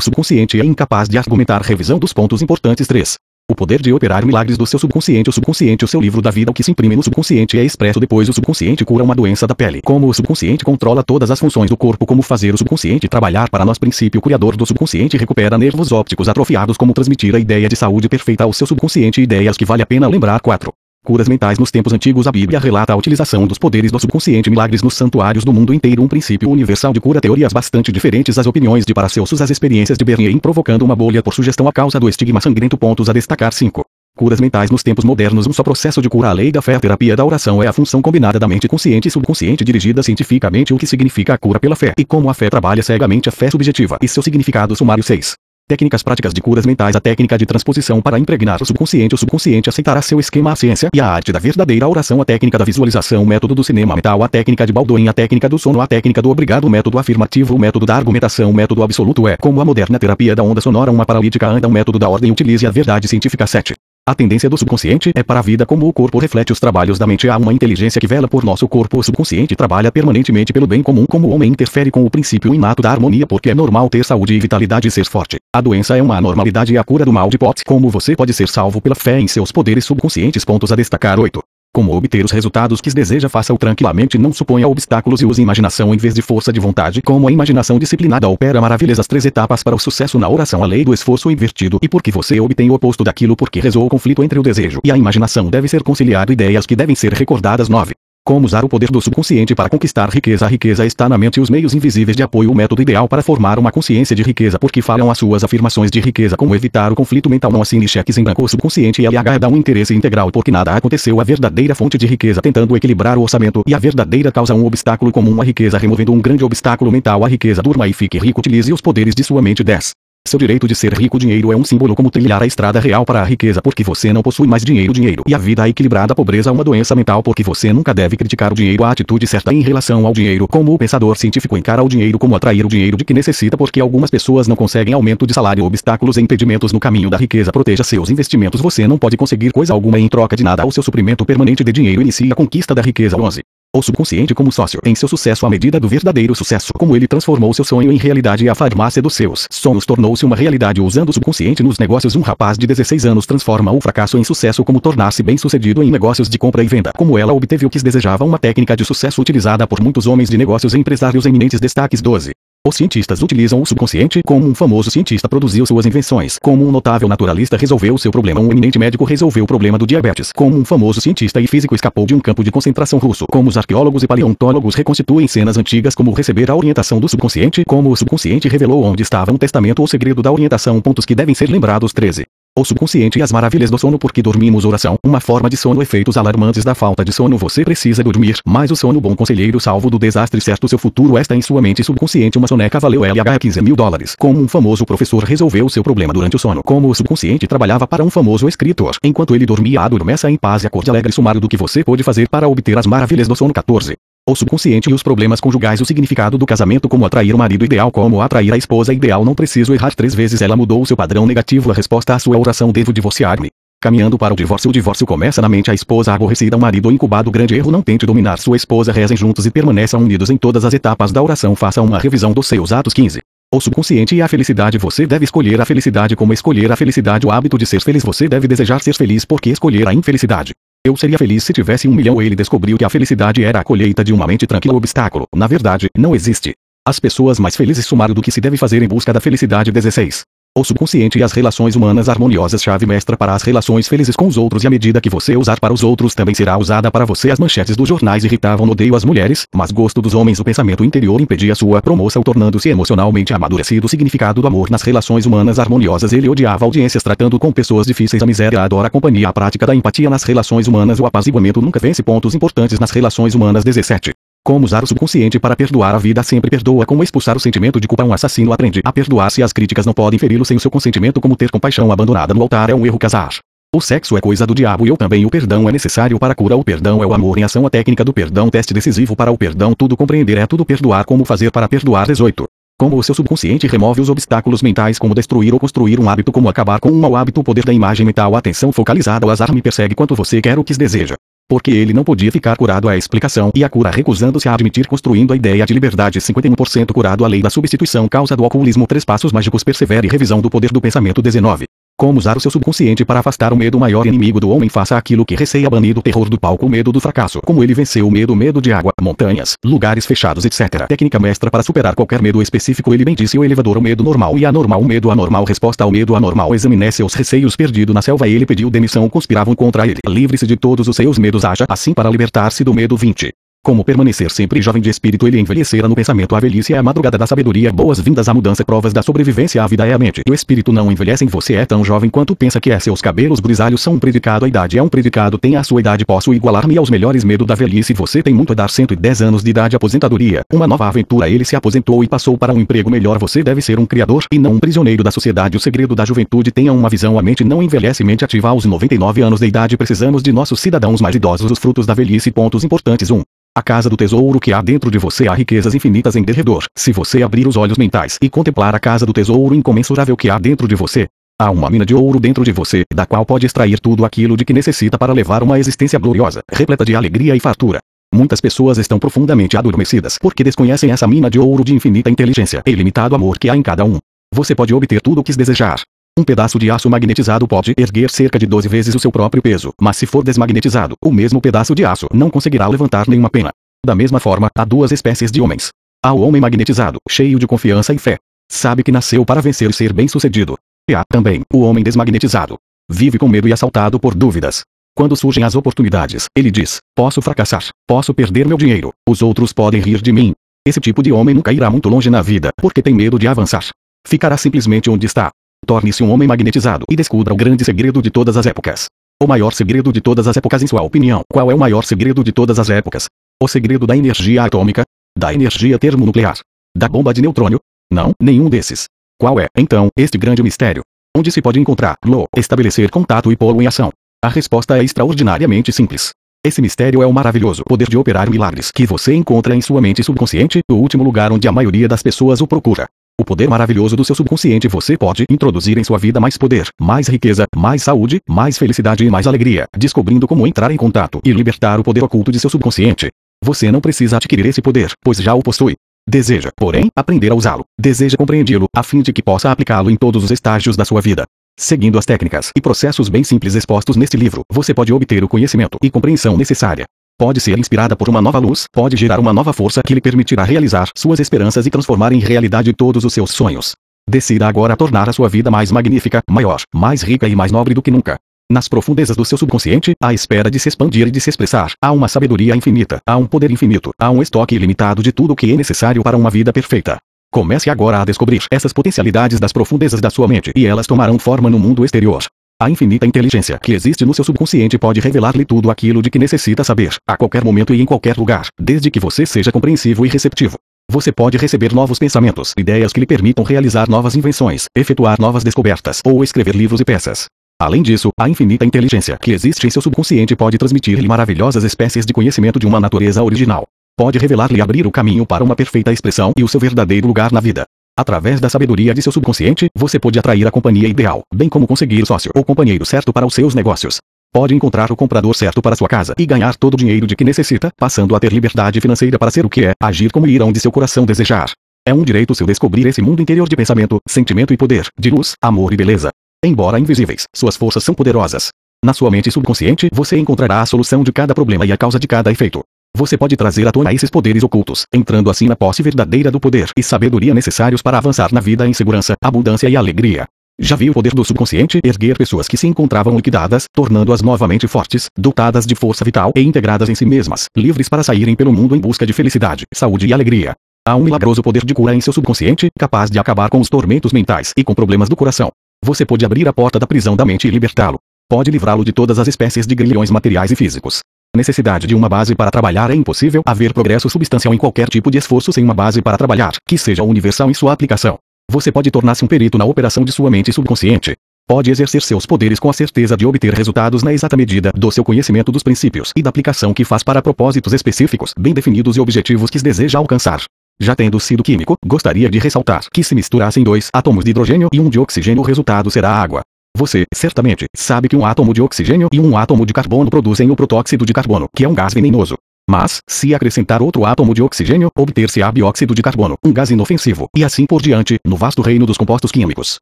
subconsciente 0.00 0.58
é 0.58 0.64
incapaz 0.64 1.10
de 1.10 1.18
argumentar. 1.18 1.60
Revisão 1.60 1.98
dos 1.98 2.14
pontos 2.14 2.40
importantes. 2.40 2.86
3. 2.86 3.16
O 3.48 3.54
poder 3.54 3.80
de 3.80 3.92
operar 3.92 4.26
milagres 4.26 4.58
do 4.58 4.66
seu 4.66 4.76
subconsciente. 4.76 5.30
O 5.30 5.32
subconsciente 5.32 5.84
o 5.84 5.88
seu 5.88 6.00
livro 6.00 6.20
da 6.20 6.32
vida 6.32 6.50
o 6.50 6.54
que 6.54 6.64
se 6.64 6.72
imprime 6.72 6.96
no 6.96 7.02
subconsciente 7.04 7.56
é 7.56 7.64
expresso 7.64 8.00
depois. 8.00 8.28
O 8.28 8.32
subconsciente 8.32 8.84
cura 8.84 9.04
uma 9.04 9.14
doença 9.14 9.46
da 9.46 9.54
pele. 9.54 9.80
Como 9.84 10.08
o 10.08 10.12
subconsciente 10.12 10.64
controla 10.64 11.04
todas 11.04 11.30
as 11.30 11.38
funções 11.38 11.70
do 11.70 11.76
corpo 11.76 12.04
como 12.04 12.22
fazer 12.22 12.52
o 12.52 12.58
subconsciente 12.58 13.06
trabalhar 13.06 13.48
para 13.48 13.64
nós 13.64 13.78
princípio 13.78 14.20
criador 14.20 14.56
do 14.56 14.66
subconsciente 14.66 15.16
recupera 15.16 15.56
nervos 15.56 15.92
ópticos 15.92 16.28
atrofiados 16.28 16.76
como 16.76 16.92
transmitir 16.92 17.36
a 17.36 17.38
ideia 17.38 17.68
de 17.68 17.76
saúde 17.76 18.08
perfeita 18.08 18.42
ao 18.42 18.52
seu 18.52 18.66
subconsciente. 18.66 19.22
Ideias 19.22 19.56
que 19.56 19.64
vale 19.64 19.82
a 19.82 19.86
pena 19.86 20.08
lembrar. 20.08 20.40
4. 20.40 20.72
Curas 21.06 21.28
mentais 21.28 21.56
nos 21.56 21.70
tempos 21.70 21.92
antigos 21.92 22.26
A 22.26 22.32
Bíblia 22.32 22.58
relata 22.58 22.92
a 22.92 22.96
utilização 22.96 23.46
dos 23.46 23.58
poderes 23.58 23.92
do 23.92 24.00
subconsciente 24.00 24.50
milagres 24.50 24.82
nos 24.82 24.94
santuários 24.94 25.44
do 25.44 25.52
mundo 25.52 25.72
inteiro 25.72 26.02
um 26.02 26.08
princípio 26.08 26.50
universal 26.50 26.92
de 26.92 27.00
cura 27.00 27.20
teorias 27.20 27.52
bastante 27.52 27.92
diferentes 27.92 28.36
as 28.36 28.44
opiniões 28.44 28.84
de 28.84 28.92
Paracelsus 28.92 29.40
as 29.40 29.48
experiências 29.48 29.96
de 29.96 30.04
Bernheim 30.04 30.36
provocando 30.40 30.82
uma 30.82 30.96
bolha 30.96 31.22
por 31.22 31.32
sugestão 31.32 31.68
a 31.68 31.72
causa 31.72 32.00
do 32.00 32.08
estigma 32.08 32.40
sangrento 32.40 32.76
pontos 32.76 33.08
a 33.08 33.12
destacar 33.12 33.52
5. 33.52 33.84
Curas 34.16 34.40
mentais 34.40 34.68
nos 34.68 34.82
tempos 34.82 35.04
modernos 35.04 35.46
Um 35.46 35.52
só 35.52 35.62
processo 35.62 36.02
de 36.02 36.08
cura 36.08 36.30
A 36.30 36.32
lei 36.32 36.50
da 36.50 36.60
fé 36.60 36.76
terapia 36.76 37.14
da 37.14 37.24
oração 37.24 37.62
é 37.62 37.68
a 37.68 37.72
função 37.72 38.02
combinada 38.02 38.40
da 38.40 38.48
mente 38.48 38.66
consciente 38.66 39.06
e 39.06 39.10
subconsciente 39.10 39.62
dirigida 39.62 40.02
cientificamente 40.02 40.74
o 40.74 40.76
que 40.76 40.88
significa 40.88 41.34
a 41.34 41.38
cura 41.38 41.60
pela 41.60 41.76
fé 41.76 41.94
e 41.96 42.04
como 42.04 42.28
a 42.28 42.34
fé 42.34 42.50
trabalha 42.50 42.82
cegamente 42.82 43.28
a 43.28 43.32
fé 43.32 43.48
subjetiva 43.48 43.96
e 44.02 44.08
seu 44.08 44.24
significado 44.24 44.74
sumário 44.74 45.04
6. 45.04 45.36
Técnicas 45.68 46.00
práticas 46.00 46.32
de 46.32 46.40
curas 46.40 46.64
mentais 46.64 46.94
A 46.94 47.00
técnica 47.00 47.36
de 47.36 47.44
transposição 47.44 48.00
para 48.00 48.20
impregnar 48.20 48.62
o 48.62 48.64
subconsciente 48.64 49.16
O 49.16 49.18
subconsciente 49.18 49.68
aceitará 49.68 50.00
seu 50.00 50.20
esquema 50.20 50.52
A 50.52 50.56
ciência 50.56 50.88
e 50.94 51.00
a 51.00 51.08
arte 51.08 51.32
da 51.32 51.40
verdadeira 51.40 51.88
oração 51.88 52.22
A 52.22 52.24
técnica 52.24 52.56
da 52.56 52.64
visualização 52.64 53.24
O 53.24 53.26
método 53.26 53.52
do 53.52 53.64
cinema 53.64 53.96
mental 53.96 54.22
A 54.22 54.28
técnica 54.28 54.64
de 54.64 54.72
Baldwin 54.72 55.08
A 55.08 55.12
técnica 55.12 55.48
do 55.48 55.58
sono 55.58 55.80
A 55.80 55.86
técnica 55.88 56.22
do 56.22 56.30
obrigado 56.30 56.66
O 56.66 56.70
método 56.70 57.00
afirmativo 57.00 57.56
O 57.56 57.58
método 57.58 57.84
da 57.84 57.96
argumentação 57.96 58.48
O 58.52 58.54
método 58.54 58.84
absoluto 58.84 59.26
é 59.26 59.36
como 59.36 59.60
a 59.60 59.64
moderna 59.64 59.98
terapia 59.98 60.36
da 60.36 60.42
onda 60.44 60.60
sonora 60.60 60.92
Uma 60.92 61.04
paralítica 61.04 61.48
anda 61.48 61.66
O 61.66 61.72
método 61.72 61.98
da 61.98 62.08
ordem 62.08 62.30
Utilize 62.30 62.64
a 62.64 62.70
verdade 62.70 63.08
científica 63.08 63.44
7. 63.44 63.74
A 64.08 64.14
tendência 64.14 64.48
do 64.48 64.56
subconsciente 64.56 65.10
é 65.16 65.22
para 65.24 65.40
a 65.40 65.42
vida 65.42 65.66
como 65.66 65.88
o 65.88 65.92
corpo 65.92 66.20
reflete 66.20 66.52
os 66.52 66.60
trabalhos 66.60 66.96
da 66.96 67.08
mente. 67.08 67.28
Há 67.28 67.36
uma 67.36 67.52
inteligência 67.52 68.00
que 68.00 68.06
vela 68.06 68.28
por 68.28 68.44
nosso 68.44 68.68
corpo. 68.68 69.00
O 69.00 69.02
subconsciente 69.02 69.56
trabalha 69.56 69.90
permanentemente 69.90 70.52
pelo 70.52 70.64
bem 70.64 70.80
comum 70.80 71.04
como 71.06 71.26
o 71.26 71.30
homem 71.32 71.50
interfere 71.50 71.90
com 71.90 72.04
o 72.04 72.08
princípio 72.08 72.54
inato 72.54 72.80
da 72.80 72.92
harmonia 72.92 73.26
porque 73.26 73.50
é 73.50 73.54
normal 73.54 73.90
ter 73.90 74.04
saúde 74.04 74.34
e 74.34 74.38
vitalidade 74.38 74.86
e 74.86 74.92
ser 74.92 75.06
forte. 75.06 75.38
A 75.52 75.60
doença 75.60 75.96
é 75.96 76.02
uma 76.02 76.16
anormalidade 76.16 76.72
e 76.72 76.78
a 76.78 76.84
cura 76.84 77.04
do 77.04 77.12
mal 77.12 77.28
de 77.28 77.36
Potts. 77.36 77.64
Como 77.66 77.90
você 77.90 78.14
pode 78.14 78.32
ser 78.32 78.48
salvo 78.48 78.80
pela 78.80 78.94
fé 78.94 79.18
em 79.18 79.26
seus 79.26 79.50
poderes 79.50 79.84
subconscientes. 79.84 80.44
Pontos 80.44 80.70
a 80.70 80.76
destacar 80.76 81.18
8. 81.18 81.42
Como 81.76 81.94
obter 81.94 82.24
os 82.24 82.30
resultados 82.30 82.80
que 82.80 82.88
deseja 82.88 83.28
faça-o 83.28 83.58
tranquilamente 83.58 84.16
não 84.16 84.32
suponha 84.32 84.66
obstáculos 84.66 85.20
e 85.20 85.26
use 85.26 85.42
imaginação 85.42 85.92
em 85.92 85.98
vez 85.98 86.14
de 86.14 86.22
força 86.22 86.50
de 86.50 86.58
vontade 86.58 87.02
como 87.02 87.28
a 87.28 87.30
imaginação 87.30 87.78
disciplinada 87.78 88.26
opera 88.26 88.62
maravilhas. 88.62 88.98
As 88.98 89.06
três 89.06 89.26
etapas 89.26 89.62
para 89.62 89.76
o 89.76 89.78
sucesso 89.78 90.18
na 90.18 90.26
oração 90.26 90.64
a 90.64 90.66
lei 90.66 90.86
do 90.86 90.94
esforço 90.94 91.30
invertido. 91.30 91.78
E 91.82 91.86
porque 91.86 92.10
você 92.10 92.40
obtém 92.40 92.70
o 92.70 92.72
oposto 92.72 93.04
daquilo 93.04 93.36
porque 93.36 93.60
rezou 93.60 93.84
o 93.84 93.90
conflito 93.90 94.24
entre 94.24 94.38
o 94.38 94.42
desejo 94.42 94.80
e 94.82 94.90
a 94.90 94.96
imaginação 94.96 95.50
deve 95.50 95.68
ser 95.68 95.82
conciliado. 95.82 96.32
Ideias 96.32 96.64
que 96.64 96.74
devem 96.74 96.96
ser 96.96 97.12
recordadas. 97.12 97.68
9. 97.68 97.92
Como 98.26 98.44
usar 98.44 98.64
o 98.64 98.68
poder 98.68 98.90
do 98.90 99.00
subconsciente 99.00 99.54
para 99.54 99.68
conquistar 99.68 100.10
riqueza? 100.10 100.46
A 100.46 100.48
riqueza 100.48 100.84
está 100.84 101.08
na 101.08 101.16
mente 101.16 101.36
e 101.36 101.40
os 101.40 101.48
meios 101.48 101.74
invisíveis 101.74 102.16
de 102.16 102.24
apoio. 102.24 102.50
O 102.50 102.54
método 102.56 102.82
ideal 102.82 103.06
para 103.06 103.22
formar 103.22 103.56
uma 103.56 103.70
consciência 103.70 104.16
de 104.16 104.22
riqueza 104.24 104.58
porque 104.58 104.82
falham 104.82 105.08
as 105.08 105.18
suas 105.18 105.44
afirmações 105.44 105.92
de 105.92 106.00
riqueza. 106.00 106.36
Como 106.36 106.52
evitar 106.52 106.90
o 106.90 106.96
conflito 106.96 107.30
mental? 107.30 107.52
Não 107.52 107.62
assine 107.62 107.86
cheques 107.86 108.18
em 108.18 108.24
branco 108.24 108.42
O 108.42 108.48
subconsciente 108.48 109.00
LH 109.06 109.38
dá 109.38 109.48
um 109.48 109.56
interesse 109.56 109.94
integral 109.94 110.32
porque 110.32 110.50
nada 110.50 110.74
aconteceu. 110.74 111.20
A 111.20 111.22
verdadeira 111.22 111.72
fonte 111.76 111.96
de 111.96 112.04
riqueza 112.04 112.42
tentando 112.42 112.76
equilibrar 112.76 113.16
o 113.16 113.22
orçamento. 113.22 113.62
E 113.64 113.72
a 113.72 113.78
verdadeira 113.78 114.32
causa 114.32 114.52
um 114.56 114.66
obstáculo 114.66 115.12
comum. 115.12 115.40
A 115.40 115.44
riqueza 115.44 115.78
removendo 115.78 116.12
um 116.12 116.20
grande 116.20 116.44
obstáculo 116.44 116.90
mental. 116.90 117.24
A 117.24 117.28
riqueza 117.28 117.62
durma 117.62 117.86
e 117.86 117.92
fique 117.92 118.18
rico. 118.18 118.40
Utilize 118.40 118.72
os 118.72 118.80
poderes 118.80 119.14
de 119.14 119.22
sua 119.22 119.40
mente. 119.40 119.62
10. 119.62 119.92
Seu 120.26 120.40
direito 120.40 120.66
de 120.66 120.74
ser 120.74 120.92
rico 120.92 121.20
dinheiro 121.20 121.52
é 121.52 121.56
um 121.56 121.64
símbolo 121.64 121.94
como 121.94 122.10
trilhar 122.10 122.42
a 122.42 122.46
estrada 122.46 122.80
real 122.80 123.04
para 123.04 123.22
a 123.22 123.24
riqueza 123.24 123.62
porque 123.62 123.84
você 123.84 124.12
não 124.12 124.22
possui 124.22 124.48
mais 124.48 124.64
dinheiro 124.64 124.92
dinheiro 124.92 125.22
e 125.24 125.32
a 125.32 125.38
vida 125.38 125.64
é 125.64 125.70
equilibrada 125.70 126.12
a 126.12 126.16
pobreza 126.16 126.50
uma 126.50 126.64
doença 126.64 126.96
mental 126.96 127.22
porque 127.22 127.44
você 127.44 127.72
nunca 127.72 127.94
deve 127.94 128.16
criticar 128.16 128.52
o 128.52 128.56
dinheiro 128.56 128.82
a 128.82 128.90
atitude 128.90 129.24
certa 129.24 129.54
em 129.54 129.60
relação 129.60 130.04
ao 130.04 130.12
dinheiro. 130.12 130.48
Como 130.48 130.74
o 130.74 130.78
pensador 130.78 131.16
científico 131.16 131.56
encara 131.56 131.80
o 131.80 131.88
dinheiro 131.88 132.18
como 132.18 132.34
atrair 132.34 132.66
o 132.66 132.68
dinheiro 132.68 132.96
de 132.96 133.04
que 133.04 133.14
necessita 133.14 133.56
porque 133.56 133.80
algumas 133.80 134.10
pessoas 134.10 134.48
não 134.48 134.56
conseguem 134.56 134.94
aumento 134.94 135.28
de 135.28 135.32
salário 135.32 135.64
obstáculos 135.64 136.16
e 136.16 136.22
impedimentos 136.22 136.72
no 136.72 136.80
caminho 136.80 137.08
da 137.08 137.16
riqueza. 137.16 137.52
Proteja 137.52 137.84
seus 137.84 138.10
investimentos. 138.10 138.60
Você 138.60 138.88
não 138.88 138.98
pode 138.98 139.16
conseguir 139.16 139.52
coisa 139.52 139.72
alguma 139.72 140.00
em 140.00 140.08
troca 140.08 140.34
de 140.34 140.42
nada. 140.42 140.66
O 140.66 140.72
seu 140.72 140.82
suprimento 140.82 141.24
permanente 141.24 141.62
de 141.62 141.70
dinheiro 141.70 142.02
inicie 142.02 142.32
a 142.32 142.34
conquista 142.34 142.74
da 142.74 142.82
riqueza. 142.82 143.16
11 143.16 143.42
o 143.78 143.82
subconsciente 143.82 144.34
como 144.34 144.52
sócio 144.52 144.80
em 144.84 144.94
seu 144.94 145.08
sucesso 145.08 145.46
à 145.46 145.50
medida 145.50 145.78
do 145.78 145.88
verdadeiro 145.88 146.34
sucesso. 146.34 146.72
Como 146.76 146.96
ele 146.96 147.06
transformou 147.06 147.52
seu 147.54 147.64
sonho 147.64 147.92
em 147.92 147.96
realidade 147.96 148.44
e 148.44 148.48
a 148.48 148.54
farmácia 148.54 149.02
dos 149.02 149.14
seus 149.14 149.46
sonhos 149.50 149.86
tornou-se 149.86 150.24
uma 150.24 150.36
realidade 150.36 150.80
usando 150.80 151.10
o 151.10 151.12
subconsciente 151.12 151.62
nos 151.62 151.78
negócios. 151.78 152.16
Um 152.16 152.20
rapaz 152.20 152.58
de 152.58 152.66
16 152.66 153.06
anos 153.06 153.26
transforma 153.26 153.72
o 153.72 153.80
fracasso 153.80 154.18
em 154.18 154.24
sucesso 154.24 154.64
como 154.64 154.80
tornar-se 154.80 155.22
bem-sucedido 155.22 155.82
em 155.82 155.90
negócios 155.90 156.28
de 156.28 156.38
compra 156.38 156.62
e 156.62 156.66
venda. 156.66 156.92
Como 156.96 157.18
ela 157.18 157.32
obteve 157.32 157.66
o 157.66 157.70
que 157.70 157.82
desejava 157.82 158.24
uma 158.24 158.38
técnica 158.38 158.76
de 158.76 158.84
sucesso 158.84 159.20
utilizada 159.20 159.66
por 159.66 159.80
muitos 159.80 160.06
homens 160.06 160.28
de 160.28 160.38
negócios 160.38 160.74
e 160.74 160.78
empresários 160.78 161.26
eminentes 161.26 161.60
destaques 161.60 162.00
12. 162.00 162.32
Os 162.66 162.74
cientistas 162.74 163.22
utilizam 163.22 163.62
o 163.62 163.64
subconsciente 163.64 164.20
como 164.26 164.44
um 164.44 164.52
famoso 164.52 164.90
cientista 164.90 165.28
produziu 165.28 165.64
suas 165.64 165.86
invenções. 165.86 166.36
Como 166.36 166.66
um 166.66 166.72
notável 166.72 167.06
naturalista 167.06 167.56
resolveu 167.56 167.96
seu 167.96 168.10
problema. 168.10 168.40
Um 168.40 168.50
eminente 168.50 168.76
médico 168.76 169.04
resolveu 169.04 169.44
o 169.44 169.46
problema 169.46 169.78
do 169.78 169.86
diabetes. 169.86 170.32
Como 170.34 170.56
um 170.58 170.64
famoso 170.64 171.00
cientista 171.00 171.40
e 171.40 171.46
físico 171.46 171.76
escapou 171.76 172.04
de 172.06 172.14
um 172.16 172.18
campo 172.18 172.42
de 172.42 172.50
concentração 172.50 172.98
russo. 172.98 173.24
Como 173.30 173.48
os 173.48 173.56
arqueólogos 173.56 174.02
e 174.02 174.08
paleontólogos 174.08 174.74
reconstituem 174.74 175.28
cenas 175.28 175.56
antigas. 175.56 175.94
Como 175.94 176.10
receber 176.10 176.50
a 176.50 176.56
orientação 176.56 176.98
do 176.98 177.08
subconsciente. 177.08 177.62
Como 177.64 177.88
o 177.88 177.96
subconsciente 177.96 178.48
revelou 178.48 178.82
onde 178.82 179.04
estava 179.04 179.30
um 179.30 179.38
testamento 179.38 179.78
ou 179.78 179.86
segredo 179.86 180.20
da 180.20 180.32
orientação. 180.32 180.80
Pontos 180.80 181.04
que 181.04 181.14
devem 181.14 181.36
ser 181.36 181.48
lembrados 181.48 181.92
13 181.92 182.26
o 182.58 182.64
subconsciente 182.64 183.18
e 183.18 183.22
as 183.22 183.30
maravilhas 183.30 183.70
do 183.70 183.78
sono 183.78 183.98
porque 183.98 184.22
dormimos 184.22 184.64
oração, 184.64 184.96
uma 185.04 185.20
forma 185.20 185.50
de 185.50 185.56
sono 185.58 185.82
efeitos 185.82 186.16
alarmantes 186.16 186.64
da 186.64 186.74
falta 186.74 187.04
de 187.04 187.12
sono 187.12 187.36
você 187.36 187.64
precisa 187.64 188.02
dormir, 188.02 188.38
mas 188.46 188.70
o 188.70 188.76
sono 188.76 188.98
bom 188.98 189.14
conselheiro 189.14 189.60
salvo 189.60 189.90
do 189.90 189.98
desastre 189.98 190.40
certo? 190.40 190.66
Seu 190.66 190.78
futuro 190.78 191.18
está 191.18 191.36
em 191.36 191.42
sua 191.42 191.60
mente 191.60 191.84
subconsciente 191.84 192.38
uma 192.38 192.48
soneca 192.48 192.80
valeu 192.80 193.04
LH 193.04 193.38
15 193.38 193.60
mil 193.60 193.76
dólares, 193.76 194.16
como 194.18 194.40
um 194.40 194.48
famoso 194.48 194.86
professor 194.86 195.22
resolveu 195.22 195.68
seu 195.68 195.82
problema 195.82 196.14
durante 196.14 196.36
o 196.36 196.38
sono, 196.38 196.62
como 196.62 196.88
o 196.88 196.94
subconsciente 196.94 197.46
trabalhava 197.46 197.86
para 197.86 198.02
um 198.02 198.08
famoso 198.08 198.48
escritor, 198.48 198.96
enquanto 199.04 199.34
ele 199.34 199.44
dormia 199.44 199.82
adormeça 199.82 200.30
em 200.30 200.36
paz 200.36 200.64
e 200.64 200.66
acorde 200.66 200.88
alegre 200.88 201.12
sumário 201.12 201.40
do 201.40 201.48
que 201.48 201.56
você 201.58 201.84
pode 201.84 202.02
fazer 202.02 202.26
para 202.26 202.48
obter 202.48 202.78
as 202.78 202.86
maravilhas 202.86 203.28
do 203.28 203.36
sono. 203.36 203.52
14 203.52 203.96
o 204.28 204.34
subconsciente 204.34 204.90
e 204.90 204.92
os 204.92 205.04
problemas 205.04 205.38
conjugais 205.38 205.80
o 205.80 205.84
significado 205.84 206.36
do 206.36 206.44
casamento 206.44 206.88
como 206.88 207.06
atrair 207.06 207.32
o 207.32 207.38
marido 207.38 207.64
ideal 207.64 207.92
como 207.92 208.20
atrair 208.20 208.52
a 208.52 208.56
esposa 208.56 208.92
ideal. 208.92 209.24
Não 209.24 209.36
preciso 209.36 209.72
errar 209.72 209.94
três 209.94 210.16
vezes 210.16 210.42
ela 210.42 210.56
mudou 210.56 210.82
o 210.82 210.86
seu 210.86 210.96
padrão 210.96 211.24
negativo 211.24 211.70
a 211.70 211.74
resposta 211.74 212.12
à 212.12 212.18
sua 212.18 212.36
oração 212.36 212.72
devo 212.72 212.92
divorciar-me. 212.92 213.50
Caminhando 213.80 214.18
para 214.18 214.34
o 214.34 214.36
divórcio 214.36 214.68
o 214.70 214.72
divórcio 214.72 215.06
começa 215.06 215.40
na 215.40 215.48
mente 215.48 215.70
a 215.70 215.74
esposa 215.74 216.12
aborrecida 216.12 216.56
o 216.56 216.60
marido 216.60 216.90
incubado 216.90 217.30
grande 217.30 217.54
erro 217.54 217.70
não 217.70 217.82
tente 217.82 218.04
dominar 218.04 218.38
sua 218.38 218.56
esposa 218.56 218.90
rezem 218.90 219.16
juntos 219.16 219.46
e 219.46 219.50
permaneçam 219.50 220.00
unidos 220.00 220.28
em 220.28 220.36
todas 220.36 220.64
as 220.64 220.74
etapas 220.74 221.12
da 221.12 221.22
oração 221.22 221.54
faça 221.54 221.80
uma 221.80 222.00
revisão 222.00 222.32
dos 222.32 222.48
seus 222.48 222.72
atos. 222.72 222.92
15 222.92 223.20
o 223.54 223.60
subconsciente 223.60 224.16
e 224.16 224.20
a 224.20 224.26
felicidade 224.26 224.76
você 224.76 225.06
deve 225.06 225.24
escolher 225.24 225.60
a 225.60 225.64
felicidade 225.64 226.16
como 226.16 226.32
escolher 226.32 226.72
a 226.72 226.74
felicidade 226.74 227.24
o 227.24 227.30
hábito 227.30 227.56
de 227.56 227.64
ser 227.64 227.80
feliz 227.80 228.02
você 228.02 228.28
deve 228.28 228.48
desejar 228.48 228.82
ser 228.82 228.94
feliz 228.96 229.24
porque 229.24 229.50
escolher 229.50 229.86
a 229.86 229.94
infelicidade 229.94 230.50
eu 230.86 230.96
seria 230.96 231.18
feliz 231.18 231.44
se 231.44 231.52
tivesse 231.52 231.88
um 231.88 231.94
milhão. 231.94 232.20
Ele 232.22 232.36
descobriu 232.36 232.78
que 232.78 232.84
a 232.84 232.90
felicidade 232.90 233.42
era 233.42 233.60
a 233.60 233.64
colheita 233.64 234.04
de 234.04 234.12
uma 234.12 234.26
mente 234.26 234.46
tranquila. 234.46 234.74
O 234.74 234.78
obstáculo, 234.78 235.26
na 235.34 235.46
verdade, 235.46 235.88
não 235.96 236.14
existe. 236.14 236.54
As 236.86 237.00
pessoas 237.00 237.38
mais 237.38 237.56
felizes 237.56 237.84
sumaram 237.84 238.14
do 238.14 238.22
que 238.22 238.30
se 238.30 238.40
deve 238.40 238.56
fazer 238.56 238.82
em 238.82 238.88
busca 238.88 239.12
da 239.12 239.20
felicidade. 239.20 239.72
16. 239.72 240.24
O 240.58 240.64
subconsciente 240.64 241.18
e 241.18 241.22
as 241.22 241.32
relações 241.32 241.76
humanas 241.76 242.08
harmoniosas 242.08 242.62
chave 242.62 242.86
mestra 242.86 243.14
para 243.14 243.34
as 243.34 243.42
relações 243.42 243.86
felizes 243.86 244.16
com 244.16 244.26
os 244.26 244.38
outros 244.38 244.64
e 244.64 244.66
a 244.66 244.70
medida 244.70 245.02
que 245.02 245.10
você 245.10 245.36
usar 245.36 245.60
para 245.60 245.70
os 245.70 245.84
outros 245.84 246.14
também 246.14 246.34
será 246.34 246.56
usada 246.56 246.90
para 246.90 247.04
você. 247.04 247.30
As 247.30 247.38
manchetes 247.38 247.76
dos 247.76 247.86
jornais 247.86 248.24
irritavam 248.24 248.66
odeio 248.66 248.96
as 248.96 249.04
mulheres, 249.04 249.46
mas 249.54 249.70
gosto 249.70 250.00
dos 250.00 250.14
homens. 250.14 250.40
O 250.40 250.44
pensamento 250.44 250.82
interior 250.82 251.20
impedia 251.20 251.54
sua 251.54 251.82
promoção 251.82 252.22
tornando-se 252.22 252.70
emocionalmente 252.70 253.34
amadurecido. 253.34 253.84
O 253.84 253.88
significado 253.90 254.40
do 254.40 254.46
amor 254.48 254.70
nas 254.70 254.80
relações 254.80 255.26
humanas 255.26 255.58
harmoniosas 255.58 256.14
ele 256.14 256.26
odiava 256.26 256.64
audiências 256.64 257.02
tratando 257.02 257.38
com 257.38 257.52
pessoas 257.52 257.86
difíceis. 257.86 258.22
A 258.22 258.26
miséria 258.26 258.62
adora 258.62 258.86
a 258.86 258.90
companhia. 258.90 259.28
A 259.28 259.34
prática 259.34 259.66
da 259.66 259.74
empatia 259.74 260.08
nas 260.08 260.22
relações 260.22 260.66
humanas. 260.66 260.98
O 260.98 261.04
apaziguamento 261.04 261.60
nunca 261.60 261.78
vence 261.78 262.02
pontos 262.02 262.34
importantes 262.34 262.80
nas 262.80 262.90
relações 262.92 263.34
humanas. 263.34 263.62
17. 263.62 264.10
Como 264.46 264.64
usar 264.64 264.84
o 264.84 264.86
subconsciente 264.86 265.40
para 265.40 265.56
perdoar 265.56 265.92
a 265.92 265.98
vida 265.98 266.22
sempre 266.22 266.48
perdoa. 266.48 266.86
Como 266.86 267.02
expulsar 267.02 267.36
o 267.36 267.40
sentimento 267.40 267.80
de 267.80 267.88
culpa. 267.88 268.04
Um 268.04 268.12
assassino 268.12 268.52
aprende 268.52 268.80
a 268.84 268.92
perdoar 268.92 269.28
se 269.28 269.42
as 269.42 269.52
críticas 269.52 269.84
não 269.84 269.92
podem 269.92 270.20
feri-lo 270.20 270.44
sem 270.44 270.56
o 270.56 270.60
seu 270.60 270.70
consentimento 270.70 271.20
como 271.20 271.34
ter 271.34 271.50
compaixão 271.50 271.90
abandonada 271.90 272.32
no 272.32 272.42
altar 272.42 272.70
é 272.70 272.74
um 272.74 272.86
erro 272.86 272.96
casar. 272.96 273.30
O 273.74 273.80
sexo 273.80 274.16
é 274.16 274.20
coisa 274.20 274.46
do 274.46 274.54
diabo 274.54 274.86
e 274.86 274.88
eu 274.88 274.96
também. 274.96 275.26
O 275.26 275.30
perdão 275.30 275.68
é 275.68 275.72
necessário 275.72 276.16
para 276.16 276.30
a 276.30 276.36
cura. 276.36 276.56
O 276.56 276.62
perdão 276.62 277.02
é 277.02 277.06
o 277.06 277.12
amor 277.12 277.36
em 277.38 277.42
ação. 277.42 277.66
A 277.66 277.70
técnica 277.70 278.04
do 278.04 278.12
perdão 278.12 278.48
teste 278.48 278.72
decisivo 278.72 279.16
para 279.16 279.32
o 279.32 279.36
perdão. 279.36 279.74
Tudo 279.74 279.96
compreender 279.96 280.38
é 280.38 280.46
tudo 280.46 280.64
perdoar. 280.64 281.04
Como 281.04 281.24
fazer 281.24 281.50
para 281.50 281.68
perdoar? 281.68 282.06
18. 282.06 282.44
Como 282.78 282.96
o 282.96 283.02
seu 283.02 283.16
subconsciente 283.16 283.66
remove 283.66 284.00
os 284.00 284.08
obstáculos 284.08 284.62
mentais. 284.62 284.96
Como 284.96 285.12
destruir 285.12 285.54
ou 285.54 285.58
construir 285.58 285.98
um 285.98 286.08
hábito. 286.08 286.30
Como 286.30 286.48
acabar 286.48 286.78
com 286.78 286.90
um 286.90 287.00
mau 287.00 287.16
hábito. 287.16 287.40
O 287.40 287.44
poder 287.44 287.64
da 287.64 287.72
imagem 287.72 288.06
mental. 288.06 288.36
Atenção 288.36 288.70
focalizada. 288.70 289.26
O 289.26 289.30
azar 289.30 289.52
me 289.52 289.60
persegue 289.60 289.96
quanto 289.96 290.14
você 290.14 290.40
quer 290.40 290.56
o 290.56 290.62
que 290.62 290.72
deseja. 290.72 291.16
Porque 291.48 291.70
ele 291.70 291.92
não 291.92 292.02
podia 292.02 292.32
ficar 292.32 292.56
curado 292.56 292.88
à 292.88 292.96
explicação 292.96 293.52
e 293.54 293.62
a 293.62 293.68
cura 293.68 293.90
recusando-se 293.90 294.48
a 294.48 294.54
admitir 294.54 294.88
construindo 294.88 295.32
a 295.32 295.36
ideia 295.36 295.64
de 295.64 295.72
liberdade. 295.72 296.18
51% 296.18 296.92
curado 296.92 297.24
à 297.24 297.28
lei 297.28 297.40
da 297.40 297.50
substituição 297.50 298.08
causa 298.08 298.36
do 298.36 298.42
alcoolismo 298.42 298.86
três 298.86 299.04
passos 299.04 299.30
mágicos. 299.30 299.62
Persevere. 299.62 300.08
Revisão 300.08 300.40
do 300.40 300.50
poder 300.50 300.72
do 300.72 300.80
pensamento. 300.80 301.22
19. 301.22 301.66
Como 301.98 302.18
usar 302.18 302.36
o 302.36 302.40
seu 302.40 302.50
subconsciente 302.50 303.06
para 303.06 303.20
afastar 303.20 303.54
o 303.54 303.56
medo 303.56 303.80
maior 303.80 304.06
inimigo 304.06 304.38
do 304.38 304.50
homem 304.50 304.68
faça 304.68 304.98
aquilo 304.98 305.24
que 305.24 305.34
receia 305.34 305.70
banir 305.70 305.96
o 305.96 306.02
terror 306.02 306.28
do 306.28 306.38
palco 306.38 306.66
o 306.66 306.68
medo 306.68 306.92
do 306.92 307.00
fracasso 307.00 307.40
como 307.40 307.64
ele 307.64 307.72
venceu 307.72 308.06
o 308.06 308.10
medo 308.10 308.36
medo 308.36 308.60
de 308.60 308.70
água, 308.70 308.92
montanhas, 309.00 309.54
lugares 309.64 310.04
fechados 310.04 310.44
etc. 310.44 310.86
Técnica 310.88 311.18
mestra 311.18 311.50
para 311.50 311.62
superar 311.62 311.94
qualquer 311.94 312.20
medo 312.20 312.42
específico 312.42 312.92
ele 312.92 313.02
bem 313.02 313.14
disse 313.14 313.38
o 313.38 313.44
elevador 313.44 313.78
o 313.78 313.80
medo 313.80 314.04
normal 314.04 314.36
e 314.36 314.44
anormal 314.44 314.82
o 314.82 314.84
medo 314.84 315.10
anormal 315.10 315.44
resposta 315.44 315.84
ao 315.84 315.90
medo 315.90 316.14
anormal 316.14 316.54
examine 316.54 316.92
seus 316.92 317.14
receios 317.14 317.56
perdido 317.56 317.94
na 317.94 318.02
selva 318.02 318.28
ele 318.28 318.44
pediu 318.44 318.68
demissão 318.68 319.08
conspiravam 319.08 319.54
contra 319.54 319.86
ele 319.86 320.00
livre-se 320.06 320.46
de 320.46 320.54
todos 320.54 320.88
os 320.88 320.96
seus 320.96 321.18
medos 321.18 321.46
haja 321.46 321.64
assim 321.66 321.94
para 321.94 322.10
libertar-se 322.10 322.62
do 322.62 322.74
medo 322.74 322.94
20. 322.94 323.32
Como 323.66 323.82
permanecer 323.82 324.30
sempre 324.30 324.62
jovem 324.62 324.80
de 324.80 324.88
espírito 324.88 325.26
ele 325.26 325.40
envelhecera 325.40 325.88
no 325.88 325.96
pensamento 325.96 326.36
a 326.36 326.38
velhice 326.38 326.72
é 326.72 326.78
a 326.78 326.82
madrugada 326.84 327.18
da 327.18 327.26
sabedoria 327.26 327.72
boas-vindas 327.72 328.28
à 328.28 328.32
mudança 328.32 328.64
provas 328.64 328.92
da 328.92 329.02
sobrevivência 329.02 329.60
a 329.60 329.66
vida 329.66 329.84
é 329.84 329.92
a 329.92 329.98
mente. 329.98 330.22
O 330.30 330.32
espírito 330.32 330.72
não 330.72 330.92
envelhece 330.92 331.24
em 331.24 331.26
você 331.26 331.54
é 331.54 331.66
tão 331.66 331.84
jovem 331.84 332.08
quanto 332.08 332.36
pensa 332.36 332.60
que 332.60 332.70
é. 332.70 332.78
Seus 332.78 333.02
cabelos 333.02 333.40
grisalhos 333.40 333.82
são 333.82 333.94
um 333.94 333.98
predicado 333.98 334.44
a 334.44 334.48
idade 334.48 334.78
é 334.78 334.82
um 334.84 334.88
predicado 334.88 335.36
tem 335.36 335.56
a 335.56 335.64
sua 335.64 335.80
idade 335.80 336.04
posso 336.04 336.32
igualar-me 336.32 336.78
aos 336.78 336.88
melhores 336.88 337.24
medo 337.24 337.44
da 337.44 337.56
velhice 337.56 337.92
você 337.92 338.22
tem 338.22 338.32
muito 338.32 338.52
a 338.52 338.54
dar 338.54 338.70
110 338.70 339.22
anos 339.22 339.42
de 339.42 339.50
idade 339.50 339.74
aposentadoria. 339.74 340.42
Uma 340.52 340.68
nova 340.68 340.86
aventura 340.86 341.28
ele 341.28 341.44
se 341.44 341.56
aposentou 341.56 342.04
e 342.04 342.08
passou 342.08 342.38
para 342.38 342.54
um 342.54 342.60
emprego 342.60 342.88
melhor 342.88 343.18
você 343.18 343.42
deve 343.42 343.60
ser 343.60 343.80
um 343.80 343.84
criador 343.84 344.26
e 344.30 344.38
não 344.38 344.52
um 344.52 344.60
prisioneiro 344.60 345.02
da 345.02 345.10
sociedade. 345.10 345.56
O 345.56 345.60
segredo 345.60 345.96
da 345.96 346.04
juventude 346.04 346.52
tenha 346.52 346.72
uma 346.72 346.88
visão 346.88 347.18
a 347.18 347.22
mente 347.22 347.42
não 347.42 347.60
envelhece 347.60 348.04
mente 348.04 348.24
ativa 348.24 348.48
aos 348.48 348.64
99 348.64 349.22
anos 349.22 349.40
de 349.40 349.46
idade 349.48 349.76
precisamos 349.76 350.22
de 350.22 350.30
nossos 350.30 350.60
cidadãos 350.60 351.00
mais 351.00 351.16
idosos 351.16 351.50
os 351.50 351.58
frutos 351.58 351.84
da 351.84 351.94
velhice 351.94 352.30
pontos 352.30 352.62
importantes. 352.62 353.10
1. 353.10 353.24
A 353.56 353.62
casa 353.62 353.88
do 353.88 353.96
tesouro 353.96 354.38
que 354.38 354.52
há 354.52 354.60
dentro 354.60 354.90
de 354.90 354.98
você 354.98 355.26
há 355.26 355.32
riquezas 355.32 355.74
infinitas 355.74 356.14
em 356.14 356.22
derredor. 356.22 356.64
Se 356.76 356.92
você 356.92 357.22
abrir 357.22 357.48
os 357.48 357.56
olhos 357.56 357.78
mentais 357.78 358.18
e 358.20 358.28
contemplar 358.28 358.74
a 358.74 358.78
casa 358.78 359.06
do 359.06 359.14
tesouro 359.14 359.54
incomensurável 359.54 360.14
que 360.14 360.28
há 360.28 360.38
dentro 360.38 360.68
de 360.68 360.74
você, 360.74 361.06
há 361.40 361.50
uma 361.50 361.70
mina 361.70 361.86
de 361.86 361.94
ouro 361.94 362.20
dentro 362.20 362.44
de 362.44 362.52
você, 362.52 362.82
da 362.92 363.06
qual 363.06 363.24
pode 363.24 363.46
extrair 363.46 363.80
tudo 363.80 364.04
aquilo 364.04 364.36
de 364.36 364.44
que 364.44 364.52
necessita 364.52 364.98
para 364.98 365.14
levar 365.14 365.42
uma 365.42 365.58
existência 365.58 365.98
gloriosa, 365.98 366.42
repleta 366.52 366.84
de 366.84 366.94
alegria 366.94 367.34
e 367.34 367.40
fartura. 367.40 367.78
Muitas 368.14 368.42
pessoas 368.42 368.76
estão 368.76 368.98
profundamente 368.98 369.56
adormecidas 369.56 370.18
porque 370.20 370.44
desconhecem 370.44 370.90
essa 370.90 371.06
mina 371.06 371.30
de 371.30 371.38
ouro 371.38 371.64
de 371.64 371.74
infinita 371.74 372.10
inteligência 372.10 372.62
e 372.66 372.70
ilimitado 372.70 373.14
amor 373.14 373.38
que 373.38 373.48
há 373.48 373.56
em 373.56 373.62
cada 373.62 373.86
um. 373.86 373.96
Você 374.34 374.54
pode 374.54 374.74
obter 374.74 375.00
tudo 375.00 375.22
o 375.22 375.24
que 375.24 375.32
desejar, 375.34 375.80
um 376.18 376.24
pedaço 376.24 376.58
de 376.58 376.70
aço 376.70 376.88
magnetizado 376.88 377.46
pode 377.46 377.74
erguer 377.76 378.08
cerca 378.08 378.38
de 378.38 378.46
12 378.46 378.68
vezes 378.68 378.94
o 378.94 378.98
seu 378.98 379.12
próprio 379.12 379.42
peso, 379.42 379.74
mas 379.78 379.98
se 379.98 380.06
for 380.06 380.24
desmagnetizado, 380.24 380.96
o 381.04 381.12
mesmo 381.12 381.42
pedaço 381.42 381.74
de 381.74 381.84
aço 381.84 382.06
não 382.10 382.30
conseguirá 382.30 382.66
levantar 382.66 383.06
nenhuma 383.06 383.28
pena. 383.28 383.50
Da 383.84 383.94
mesma 383.94 384.18
forma, 384.18 384.48
há 384.56 384.64
duas 384.64 384.92
espécies 384.92 385.30
de 385.30 385.42
homens. 385.42 385.68
Há 386.02 386.14
o 386.14 386.22
homem 386.22 386.40
magnetizado, 386.40 386.98
cheio 387.06 387.38
de 387.38 387.46
confiança 387.46 387.92
e 387.92 387.98
fé. 387.98 388.16
Sabe 388.50 388.82
que 388.82 388.90
nasceu 388.90 389.26
para 389.26 389.42
vencer 389.42 389.68
e 389.68 389.74
ser 389.74 389.92
bem-sucedido. 389.92 390.56
E 390.88 390.94
há, 390.94 391.04
também, 391.06 391.42
o 391.52 391.60
homem 391.60 391.84
desmagnetizado. 391.84 392.56
Vive 392.90 393.18
com 393.18 393.28
medo 393.28 393.46
e 393.46 393.52
assaltado 393.52 394.00
por 394.00 394.14
dúvidas. 394.14 394.62
Quando 394.96 395.16
surgem 395.16 395.44
as 395.44 395.54
oportunidades, 395.54 396.24
ele 396.34 396.50
diz: 396.50 396.78
Posso 396.94 397.20
fracassar, 397.20 397.64
posso 397.86 398.14
perder 398.14 398.48
meu 398.48 398.56
dinheiro, 398.56 398.90
os 399.06 399.20
outros 399.20 399.52
podem 399.52 399.82
rir 399.82 400.00
de 400.00 400.12
mim. 400.12 400.32
Esse 400.66 400.80
tipo 400.80 401.02
de 401.02 401.12
homem 401.12 401.34
nunca 401.34 401.52
irá 401.52 401.70
muito 401.70 401.90
longe 401.90 402.08
na 402.08 402.22
vida, 402.22 402.50
porque 402.56 402.80
tem 402.80 402.94
medo 402.94 403.18
de 403.18 403.28
avançar. 403.28 403.66
Ficará 404.06 404.36
simplesmente 404.36 404.88
onde 404.88 405.04
está, 405.04 405.30
Torne-se 405.66 406.04
um 406.04 406.10
homem 406.12 406.28
magnetizado 406.28 406.86
e 406.88 406.94
descubra 406.94 407.34
o 407.34 407.36
grande 407.36 407.64
segredo 407.64 408.00
de 408.00 408.08
todas 408.08 408.36
as 408.36 408.46
épocas. 408.46 408.86
O 409.20 409.26
maior 409.26 409.52
segredo 409.52 409.92
de 409.92 410.00
todas 410.00 410.28
as 410.28 410.36
épocas 410.36 410.62
em 410.62 410.66
sua 410.68 410.80
opinião. 410.82 411.22
Qual 411.28 411.50
é 411.50 411.54
o 411.54 411.58
maior 411.58 411.84
segredo 411.84 412.22
de 412.22 412.30
todas 412.30 412.60
as 412.60 412.70
épocas? 412.70 413.06
O 413.42 413.48
segredo 413.48 413.84
da 413.84 413.96
energia 413.96 414.44
atômica? 414.44 414.84
Da 415.18 415.34
energia 415.34 415.76
termonuclear? 415.76 416.38
Da 416.76 416.88
bomba 416.88 417.12
de 417.12 417.20
neutrônio? 417.20 417.58
Não, 417.90 418.12
nenhum 418.22 418.48
desses. 418.48 418.84
Qual 419.18 419.40
é, 419.40 419.46
então, 419.56 419.88
este 419.98 420.16
grande 420.16 420.40
mistério? 420.40 420.82
Onde 421.16 421.32
se 421.32 421.42
pode 421.42 421.58
encontrar-lo, 421.58 422.26
estabelecer 422.36 422.88
contato 422.88 423.32
e 423.32 423.36
pô-lo 423.36 423.60
em 423.60 423.66
ação? 423.66 423.90
A 424.22 424.28
resposta 424.28 424.78
é 424.78 424.84
extraordinariamente 424.84 425.72
simples. 425.72 426.10
Esse 426.44 426.62
mistério 426.62 427.02
é 427.02 427.06
o 427.06 427.12
maravilhoso 427.12 427.64
poder 427.64 427.88
de 427.88 427.96
operar 427.96 428.30
milagres 428.30 428.70
que 428.70 428.86
você 428.86 429.14
encontra 429.14 429.56
em 429.56 429.60
sua 429.60 429.80
mente 429.80 430.04
subconsciente, 430.04 430.60
o 430.70 430.74
último 430.74 431.02
lugar 431.02 431.32
onde 431.32 431.48
a 431.48 431.52
maioria 431.52 431.88
das 431.88 432.04
pessoas 432.04 432.40
o 432.40 432.46
procura. 432.46 432.86
O 433.18 433.24
poder 433.24 433.48
maravilhoso 433.48 433.96
do 433.96 434.04
seu 434.04 434.14
subconsciente 434.14 434.68
você 434.68 434.94
pode 434.94 435.24
introduzir 435.30 435.78
em 435.78 435.84
sua 435.84 435.96
vida 435.96 436.20
mais 436.20 436.36
poder, 436.36 436.68
mais 436.78 437.08
riqueza, 437.08 437.46
mais 437.56 437.82
saúde, 437.82 438.20
mais 438.28 438.58
felicidade 438.58 439.06
e 439.06 439.10
mais 439.10 439.26
alegria, 439.26 439.66
descobrindo 439.74 440.28
como 440.28 440.46
entrar 440.46 440.70
em 440.70 440.76
contato 440.76 441.18
e 441.24 441.32
libertar 441.32 441.80
o 441.80 441.82
poder 441.82 442.04
oculto 442.04 442.30
de 442.30 442.38
seu 442.38 442.50
subconsciente. 442.50 443.10
Você 443.42 443.72
não 443.72 443.80
precisa 443.80 444.18
adquirir 444.18 444.44
esse 444.44 444.60
poder, 444.60 444.92
pois 445.02 445.16
já 445.16 445.32
o 445.32 445.42
possui. 445.42 445.76
Deseja, 446.06 446.50
porém, 446.54 446.88
aprender 446.94 447.32
a 447.32 447.34
usá-lo. 447.34 447.64
Deseja 447.80 448.18
compreendi-lo, 448.18 448.66
a 448.74 448.82
fim 448.82 449.00
de 449.00 449.14
que 449.14 449.22
possa 449.22 449.50
aplicá-lo 449.50 449.90
em 449.90 449.96
todos 449.96 450.22
os 450.22 450.30
estágios 450.30 450.76
da 450.76 450.84
sua 450.84 451.00
vida. 451.00 451.24
Seguindo 451.58 451.98
as 451.98 452.04
técnicas 452.04 452.50
e 452.54 452.60
processos 452.60 453.08
bem 453.08 453.24
simples 453.24 453.54
expostos 453.54 453.96
neste 453.96 454.18
livro, 454.18 454.42
você 454.52 454.74
pode 454.74 454.92
obter 454.92 455.24
o 455.24 455.28
conhecimento 455.28 455.78
e 455.82 455.90
compreensão 455.90 456.36
necessária 456.36 456.84
pode 457.18 457.40
ser 457.40 457.58
inspirada 457.58 457.96
por 457.96 458.08
uma 458.08 458.20
nova 458.20 458.38
luz, 458.38 458.64
pode 458.72 458.96
gerar 458.96 459.18
uma 459.18 459.32
nova 459.32 459.52
força 459.52 459.82
que 459.82 459.94
lhe 459.94 460.00
permitirá 460.00 460.44
realizar 460.44 460.88
suas 460.94 461.18
esperanças 461.18 461.66
e 461.66 461.70
transformar 461.70 462.12
em 462.12 462.18
realidade 462.18 462.72
todos 462.72 463.04
os 463.04 463.12
seus 463.12 463.30
sonhos. 463.30 463.74
Decida 464.08 464.46
agora 464.46 464.76
tornar 464.76 465.08
a 465.08 465.12
sua 465.12 465.28
vida 465.28 465.50
mais 465.50 465.72
magnífica, 465.72 466.20
maior, 466.30 466.60
mais 466.74 467.02
rica 467.02 467.26
e 467.26 467.34
mais 467.34 467.50
nobre 467.50 467.74
do 467.74 467.82
que 467.82 467.90
nunca. 467.90 468.16
Nas 468.48 468.68
profundezas 468.68 469.16
do 469.16 469.24
seu 469.24 469.36
subconsciente, 469.36 469.94
à 470.00 470.14
espera 470.14 470.48
de 470.48 470.60
se 470.60 470.68
expandir 470.68 471.08
e 471.08 471.10
de 471.10 471.20
se 471.20 471.30
expressar, 471.30 471.72
há 471.82 471.90
uma 471.90 472.06
sabedoria 472.06 472.54
infinita, 472.54 473.00
há 473.04 473.16
um 473.16 473.26
poder 473.26 473.50
infinito, 473.50 473.90
há 473.98 474.08
um 474.10 474.22
estoque 474.22 474.54
ilimitado 474.54 475.02
de 475.02 475.10
tudo 475.10 475.32
o 475.32 475.36
que 475.36 475.52
é 475.52 475.56
necessário 475.56 476.02
para 476.04 476.16
uma 476.16 476.30
vida 476.30 476.52
perfeita. 476.52 476.98
Comece 477.32 477.68
agora 477.68 478.00
a 478.00 478.04
descobrir 478.04 478.44
essas 478.50 478.72
potencialidades 478.72 479.40
das 479.40 479.52
profundezas 479.52 480.00
da 480.00 480.10
sua 480.10 480.28
mente 480.28 480.52
e 480.54 480.64
elas 480.64 480.86
tomarão 480.86 481.18
forma 481.18 481.50
no 481.50 481.58
mundo 481.58 481.84
exterior. 481.84 482.22
A 482.58 482.70
infinita 482.70 483.04
inteligência 483.04 483.58
que 483.58 483.74
existe 483.74 484.06
no 484.06 484.14
seu 484.14 484.24
subconsciente 484.24 484.78
pode 484.78 484.98
revelar-lhe 484.98 485.44
tudo 485.44 485.70
aquilo 485.70 486.00
de 486.00 486.08
que 486.08 486.18
necessita 486.18 486.64
saber, 486.64 486.96
a 487.06 487.14
qualquer 487.14 487.44
momento 487.44 487.74
e 487.74 487.82
em 487.82 487.84
qualquer 487.84 488.16
lugar, 488.16 488.46
desde 488.58 488.90
que 488.90 488.98
você 488.98 489.26
seja 489.26 489.52
compreensivo 489.52 490.06
e 490.06 490.08
receptivo. 490.08 490.56
Você 490.90 491.12
pode 491.12 491.36
receber 491.36 491.74
novos 491.74 491.98
pensamentos, 491.98 492.54
ideias 492.56 492.94
que 492.94 493.00
lhe 493.00 493.04
permitam 493.04 493.44
realizar 493.44 493.90
novas 493.90 494.16
invenções, 494.16 494.68
efetuar 494.74 495.20
novas 495.20 495.44
descobertas 495.44 496.00
ou 496.02 496.24
escrever 496.24 496.56
livros 496.56 496.80
e 496.80 496.84
peças. 496.86 497.26
Além 497.60 497.82
disso, 497.82 498.08
a 498.18 498.26
infinita 498.26 498.64
inteligência 498.64 499.18
que 499.20 499.32
existe 499.32 499.66
em 499.66 499.70
seu 499.70 499.82
subconsciente 499.82 500.34
pode 500.34 500.56
transmitir-lhe 500.56 501.06
maravilhosas 501.06 501.62
espécies 501.62 502.06
de 502.06 502.14
conhecimento 502.14 502.58
de 502.58 502.66
uma 502.66 502.80
natureza 502.80 503.22
original. 503.22 503.64
Pode 503.98 504.18
revelar-lhe 504.18 504.62
abrir 504.62 504.86
o 504.86 504.90
caminho 504.90 505.26
para 505.26 505.44
uma 505.44 505.54
perfeita 505.54 505.92
expressão 505.92 506.32
e 506.34 506.42
o 506.42 506.48
seu 506.48 506.58
verdadeiro 506.58 507.06
lugar 507.06 507.30
na 507.30 507.40
vida. 507.40 507.66
Através 507.98 508.40
da 508.40 508.50
sabedoria 508.50 508.92
de 508.92 509.00
seu 509.00 509.10
subconsciente, 509.10 509.70
você 509.74 509.98
pode 509.98 510.18
atrair 510.18 510.46
a 510.46 510.50
companhia 510.50 510.86
ideal, 510.86 511.22
bem 511.34 511.48
como 511.48 511.66
conseguir 511.66 512.02
o 512.02 512.06
sócio 512.06 512.30
ou 512.34 512.44
companheiro 512.44 512.84
certo 512.84 513.10
para 513.10 513.24
os 513.24 513.32
seus 513.32 513.54
negócios. 513.54 513.96
Pode 514.30 514.54
encontrar 514.54 514.92
o 514.92 514.96
comprador 514.96 515.34
certo 515.34 515.62
para 515.62 515.74
sua 515.74 515.88
casa 515.88 516.14
e 516.18 516.26
ganhar 516.26 516.56
todo 516.56 516.74
o 516.74 516.76
dinheiro 516.76 517.06
de 517.06 517.16
que 517.16 517.24
necessita, 517.24 517.70
passando 517.74 518.14
a 518.14 518.20
ter 518.20 518.30
liberdade 518.34 518.82
financeira 518.82 519.18
para 519.18 519.30
ser 519.30 519.46
o 519.46 519.48
que 519.48 519.64
é, 519.64 519.72
agir 519.82 520.12
como 520.12 520.26
ir 520.26 520.42
onde 520.42 520.60
seu 520.60 520.70
coração 520.70 521.06
desejar. 521.06 521.52
É 521.86 521.94
um 521.94 522.04
direito 522.04 522.34
seu 522.34 522.46
descobrir 522.46 522.86
esse 522.86 523.00
mundo 523.00 523.22
interior 523.22 523.48
de 523.48 523.56
pensamento, 523.56 523.98
sentimento 524.06 524.52
e 524.52 524.58
poder, 524.58 524.88
de 524.98 525.08
luz, 525.08 525.34
amor 525.40 525.72
e 525.72 525.76
beleza. 525.76 526.10
Embora 526.44 526.78
invisíveis, 526.78 527.24
suas 527.34 527.56
forças 527.56 527.82
são 527.82 527.94
poderosas. 527.94 528.50
Na 528.84 528.92
sua 528.92 529.10
mente 529.10 529.30
subconsciente, 529.30 529.88
você 529.90 530.18
encontrará 530.18 530.60
a 530.60 530.66
solução 530.66 531.02
de 531.02 531.12
cada 531.12 531.34
problema 531.34 531.64
e 531.64 531.72
a 531.72 531.78
causa 531.78 531.98
de 531.98 532.06
cada 532.06 532.30
efeito. 532.30 532.62
Você 532.96 533.14
pode 533.18 533.36
trazer 533.36 533.68
à 533.68 533.70
tona 533.70 533.92
esses 533.92 534.08
poderes 534.08 534.42
ocultos, 534.42 534.86
entrando 534.90 535.28
assim 535.28 535.46
na 535.46 535.54
posse 535.54 535.82
verdadeira 535.82 536.30
do 536.30 536.40
poder 536.40 536.70
e 536.74 536.82
sabedoria 536.82 537.34
necessários 537.34 537.82
para 537.82 537.98
avançar 537.98 538.32
na 538.32 538.40
vida 538.40 538.66
em 538.66 538.72
segurança, 538.72 539.14
abundância 539.22 539.68
e 539.68 539.76
alegria. 539.76 540.24
Já 540.58 540.76
viu 540.76 540.92
o 540.92 540.94
poder 540.94 541.12
do 541.12 541.22
subconsciente 541.22 541.78
erguer 541.84 542.16
pessoas 542.16 542.48
que 542.48 542.56
se 542.56 542.66
encontravam 542.66 543.14
liquidadas, 543.14 543.64
tornando-as 543.74 544.22
novamente 544.22 544.66
fortes, 544.66 545.10
dotadas 545.14 545.66
de 545.66 545.74
força 545.74 546.06
vital 546.06 546.32
e 546.34 546.40
integradas 546.40 546.88
em 546.88 546.94
si 546.94 547.04
mesmas, 547.04 547.48
livres 547.54 547.86
para 547.86 548.02
saírem 548.02 548.34
pelo 548.34 548.50
mundo 548.50 548.74
em 548.74 548.80
busca 548.80 549.04
de 549.04 549.12
felicidade, 549.12 549.64
saúde 549.74 550.06
e 550.06 550.14
alegria. 550.14 550.54
Há 550.88 550.96
um 550.96 551.04
milagroso 551.04 551.42
poder 551.42 551.66
de 551.66 551.74
cura 551.74 551.94
em 551.94 552.00
seu 552.00 552.14
subconsciente, 552.14 552.68
capaz 552.78 553.10
de 553.10 553.18
acabar 553.18 553.50
com 553.50 553.60
os 553.60 553.68
tormentos 553.68 554.10
mentais 554.10 554.52
e 554.56 554.64
com 554.64 554.74
problemas 554.74 555.10
do 555.10 555.16
coração. 555.16 555.50
Você 555.84 556.06
pode 556.06 556.24
abrir 556.24 556.48
a 556.48 556.52
porta 556.54 556.78
da 556.78 556.86
prisão 556.86 557.14
da 557.14 557.26
mente 557.26 557.46
e 557.46 557.50
libertá-lo. 557.50 557.98
Pode 558.26 558.50
livrá-lo 558.50 558.86
de 558.86 558.92
todas 558.94 559.18
as 559.18 559.28
espécies 559.28 559.66
de 559.66 559.74
grilhões 559.74 560.10
materiais 560.10 560.50
e 560.50 560.56
físicos 560.56 561.02
necessidade 561.36 561.86
de 561.86 561.94
uma 561.94 562.08
base 562.08 562.34
para 562.34 562.50
trabalhar 562.50 562.90
é 562.90 562.94
impossível 562.94 563.42
haver 563.46 563.72
progresso 563.72 564.10
substancial 564.10 564.52
em 564.52 564.58
qualquer 564.58 564.88
tipo 564.88 565.10
de 565.10 565.18
esforço 565.18 565.52
sem 565.52 565.62
uma 565.62 565.74
base 565.74 566.02
para 566.02 566.18
trabalhar, 566.18 566.54
que 566.66 566.76
seja 566.76 567.02
universal 567.02 567.50
em 567.50 567.54
sua 567.54 567.72
aplicação. 567.72 568.18
Você 568.50 568.72
pode 568.72 568.90
tornar-se 568.90 569.24
um 569.24 569.28
perito 569.28 569.58
na 569.58 569.64
operação 569.64 570.04
de 570.04 570.12
sua 570.12 570.30
mente 570.30 570.52
subconsciente. 570.52 571.14
Pode 571.48 571.70
exercer 571.70 572.02
seus 572.02 572.26
poderes 572.26 572.58
com 572.58 572.68
a 572.68 572.72
certeza 572.72 573.16
de 573.16 573.24
obter 573.24 573.54
resultados 573.54 574.02
na 574.02 574.12
exata 574.12 574.36
medida 574.36 574.72
do 574.74 574.90
seu 574.90 575.04
conhecimento 575.04 575.52
dos 575.52 575.62
princípios 575.62 576.12
e 576.16 576.22
da 576.22 576.30
aplicação 576.30 576.74
que 576.74 576.84
faz 576.84 577.04
para 577.04 577.22
propósitos 577.22 577.72
específicos, 577.72 578.32
bem 578.36 578.52
definidos 578.52 578.96
e 578.96 579.00
objetivos 579.00 579.48
que 579.48 579.60
deseja 579.60 579.98
alcançar. 579.98 580.42
Já 580.80 580.96
tendo 580.96 581.20
sido 581.20 581.42
químico, 581.42 581.76
gostaria 581.86 582.28
de 582.28 582.38
ressaltar 582.38 582.86
que 582.92 583.04
se 583.04 583.14
misturassem 583.14 583.62
dois 583.62 583.88
átomos 583.92 584.24
de 584.24 584.30
hidrogênio 584.30 584.68
e 584.72 584.80
um 584.80 584.90
de 584.90 584.98
oxigênio 584.98 585.40
o 585.42 585.46
resultado 585.46 585.90
será 585.90 586.10
água. 586.10 586.42
Você, 586.76 587.06
certamente, 587.10 587.64
sabe 587.74 588.06
que 588.06 588.14
um 588.14 588.26
átomo 588.26 588.52
de 588.52 588.60
oxigênio 588.60 589.08
e 589.10 589.18
um 589.18 589.34
átomo 589.34 589.64
de 589.64 589.72
carbono 589.72 590.10
produzem 590.10 590.50
o 590.50 590.54
protóxido 590.54 591.06
de 591.06 591.12
carbono, 591.14 591.48
que 591.56 591.64
é 591.64 591.68
um 591.68 591.74
gás 591.74 591.94
venenoso. 591.94 592.36
Mas, 592.68 592.98
se 593.08 593.34
acrescentar 593.34 593.80
outro 593.80 594.04
átomo 594.04 594.34
de 594.34 594.42
oxigênio, 594.42 594.90
obter-se-á 594.94 595.50
bióxido 595.50 595.94
de 595.94 596.02
carbono, 596.02 596.36
um 596.44 596.52
gás 596.52 596.70
inofensivo, 596.70 597.28
e 597.34 597.42
assim 597.42 597.64
por 597.64 597.80
diante, 597.80 598.18
no 598.26 598.36
vasto 598.36 598.60
reino 598.60 598.84
dos 598.84 598.98
compostos 598.98 599.32
químicos. 599.32 599.78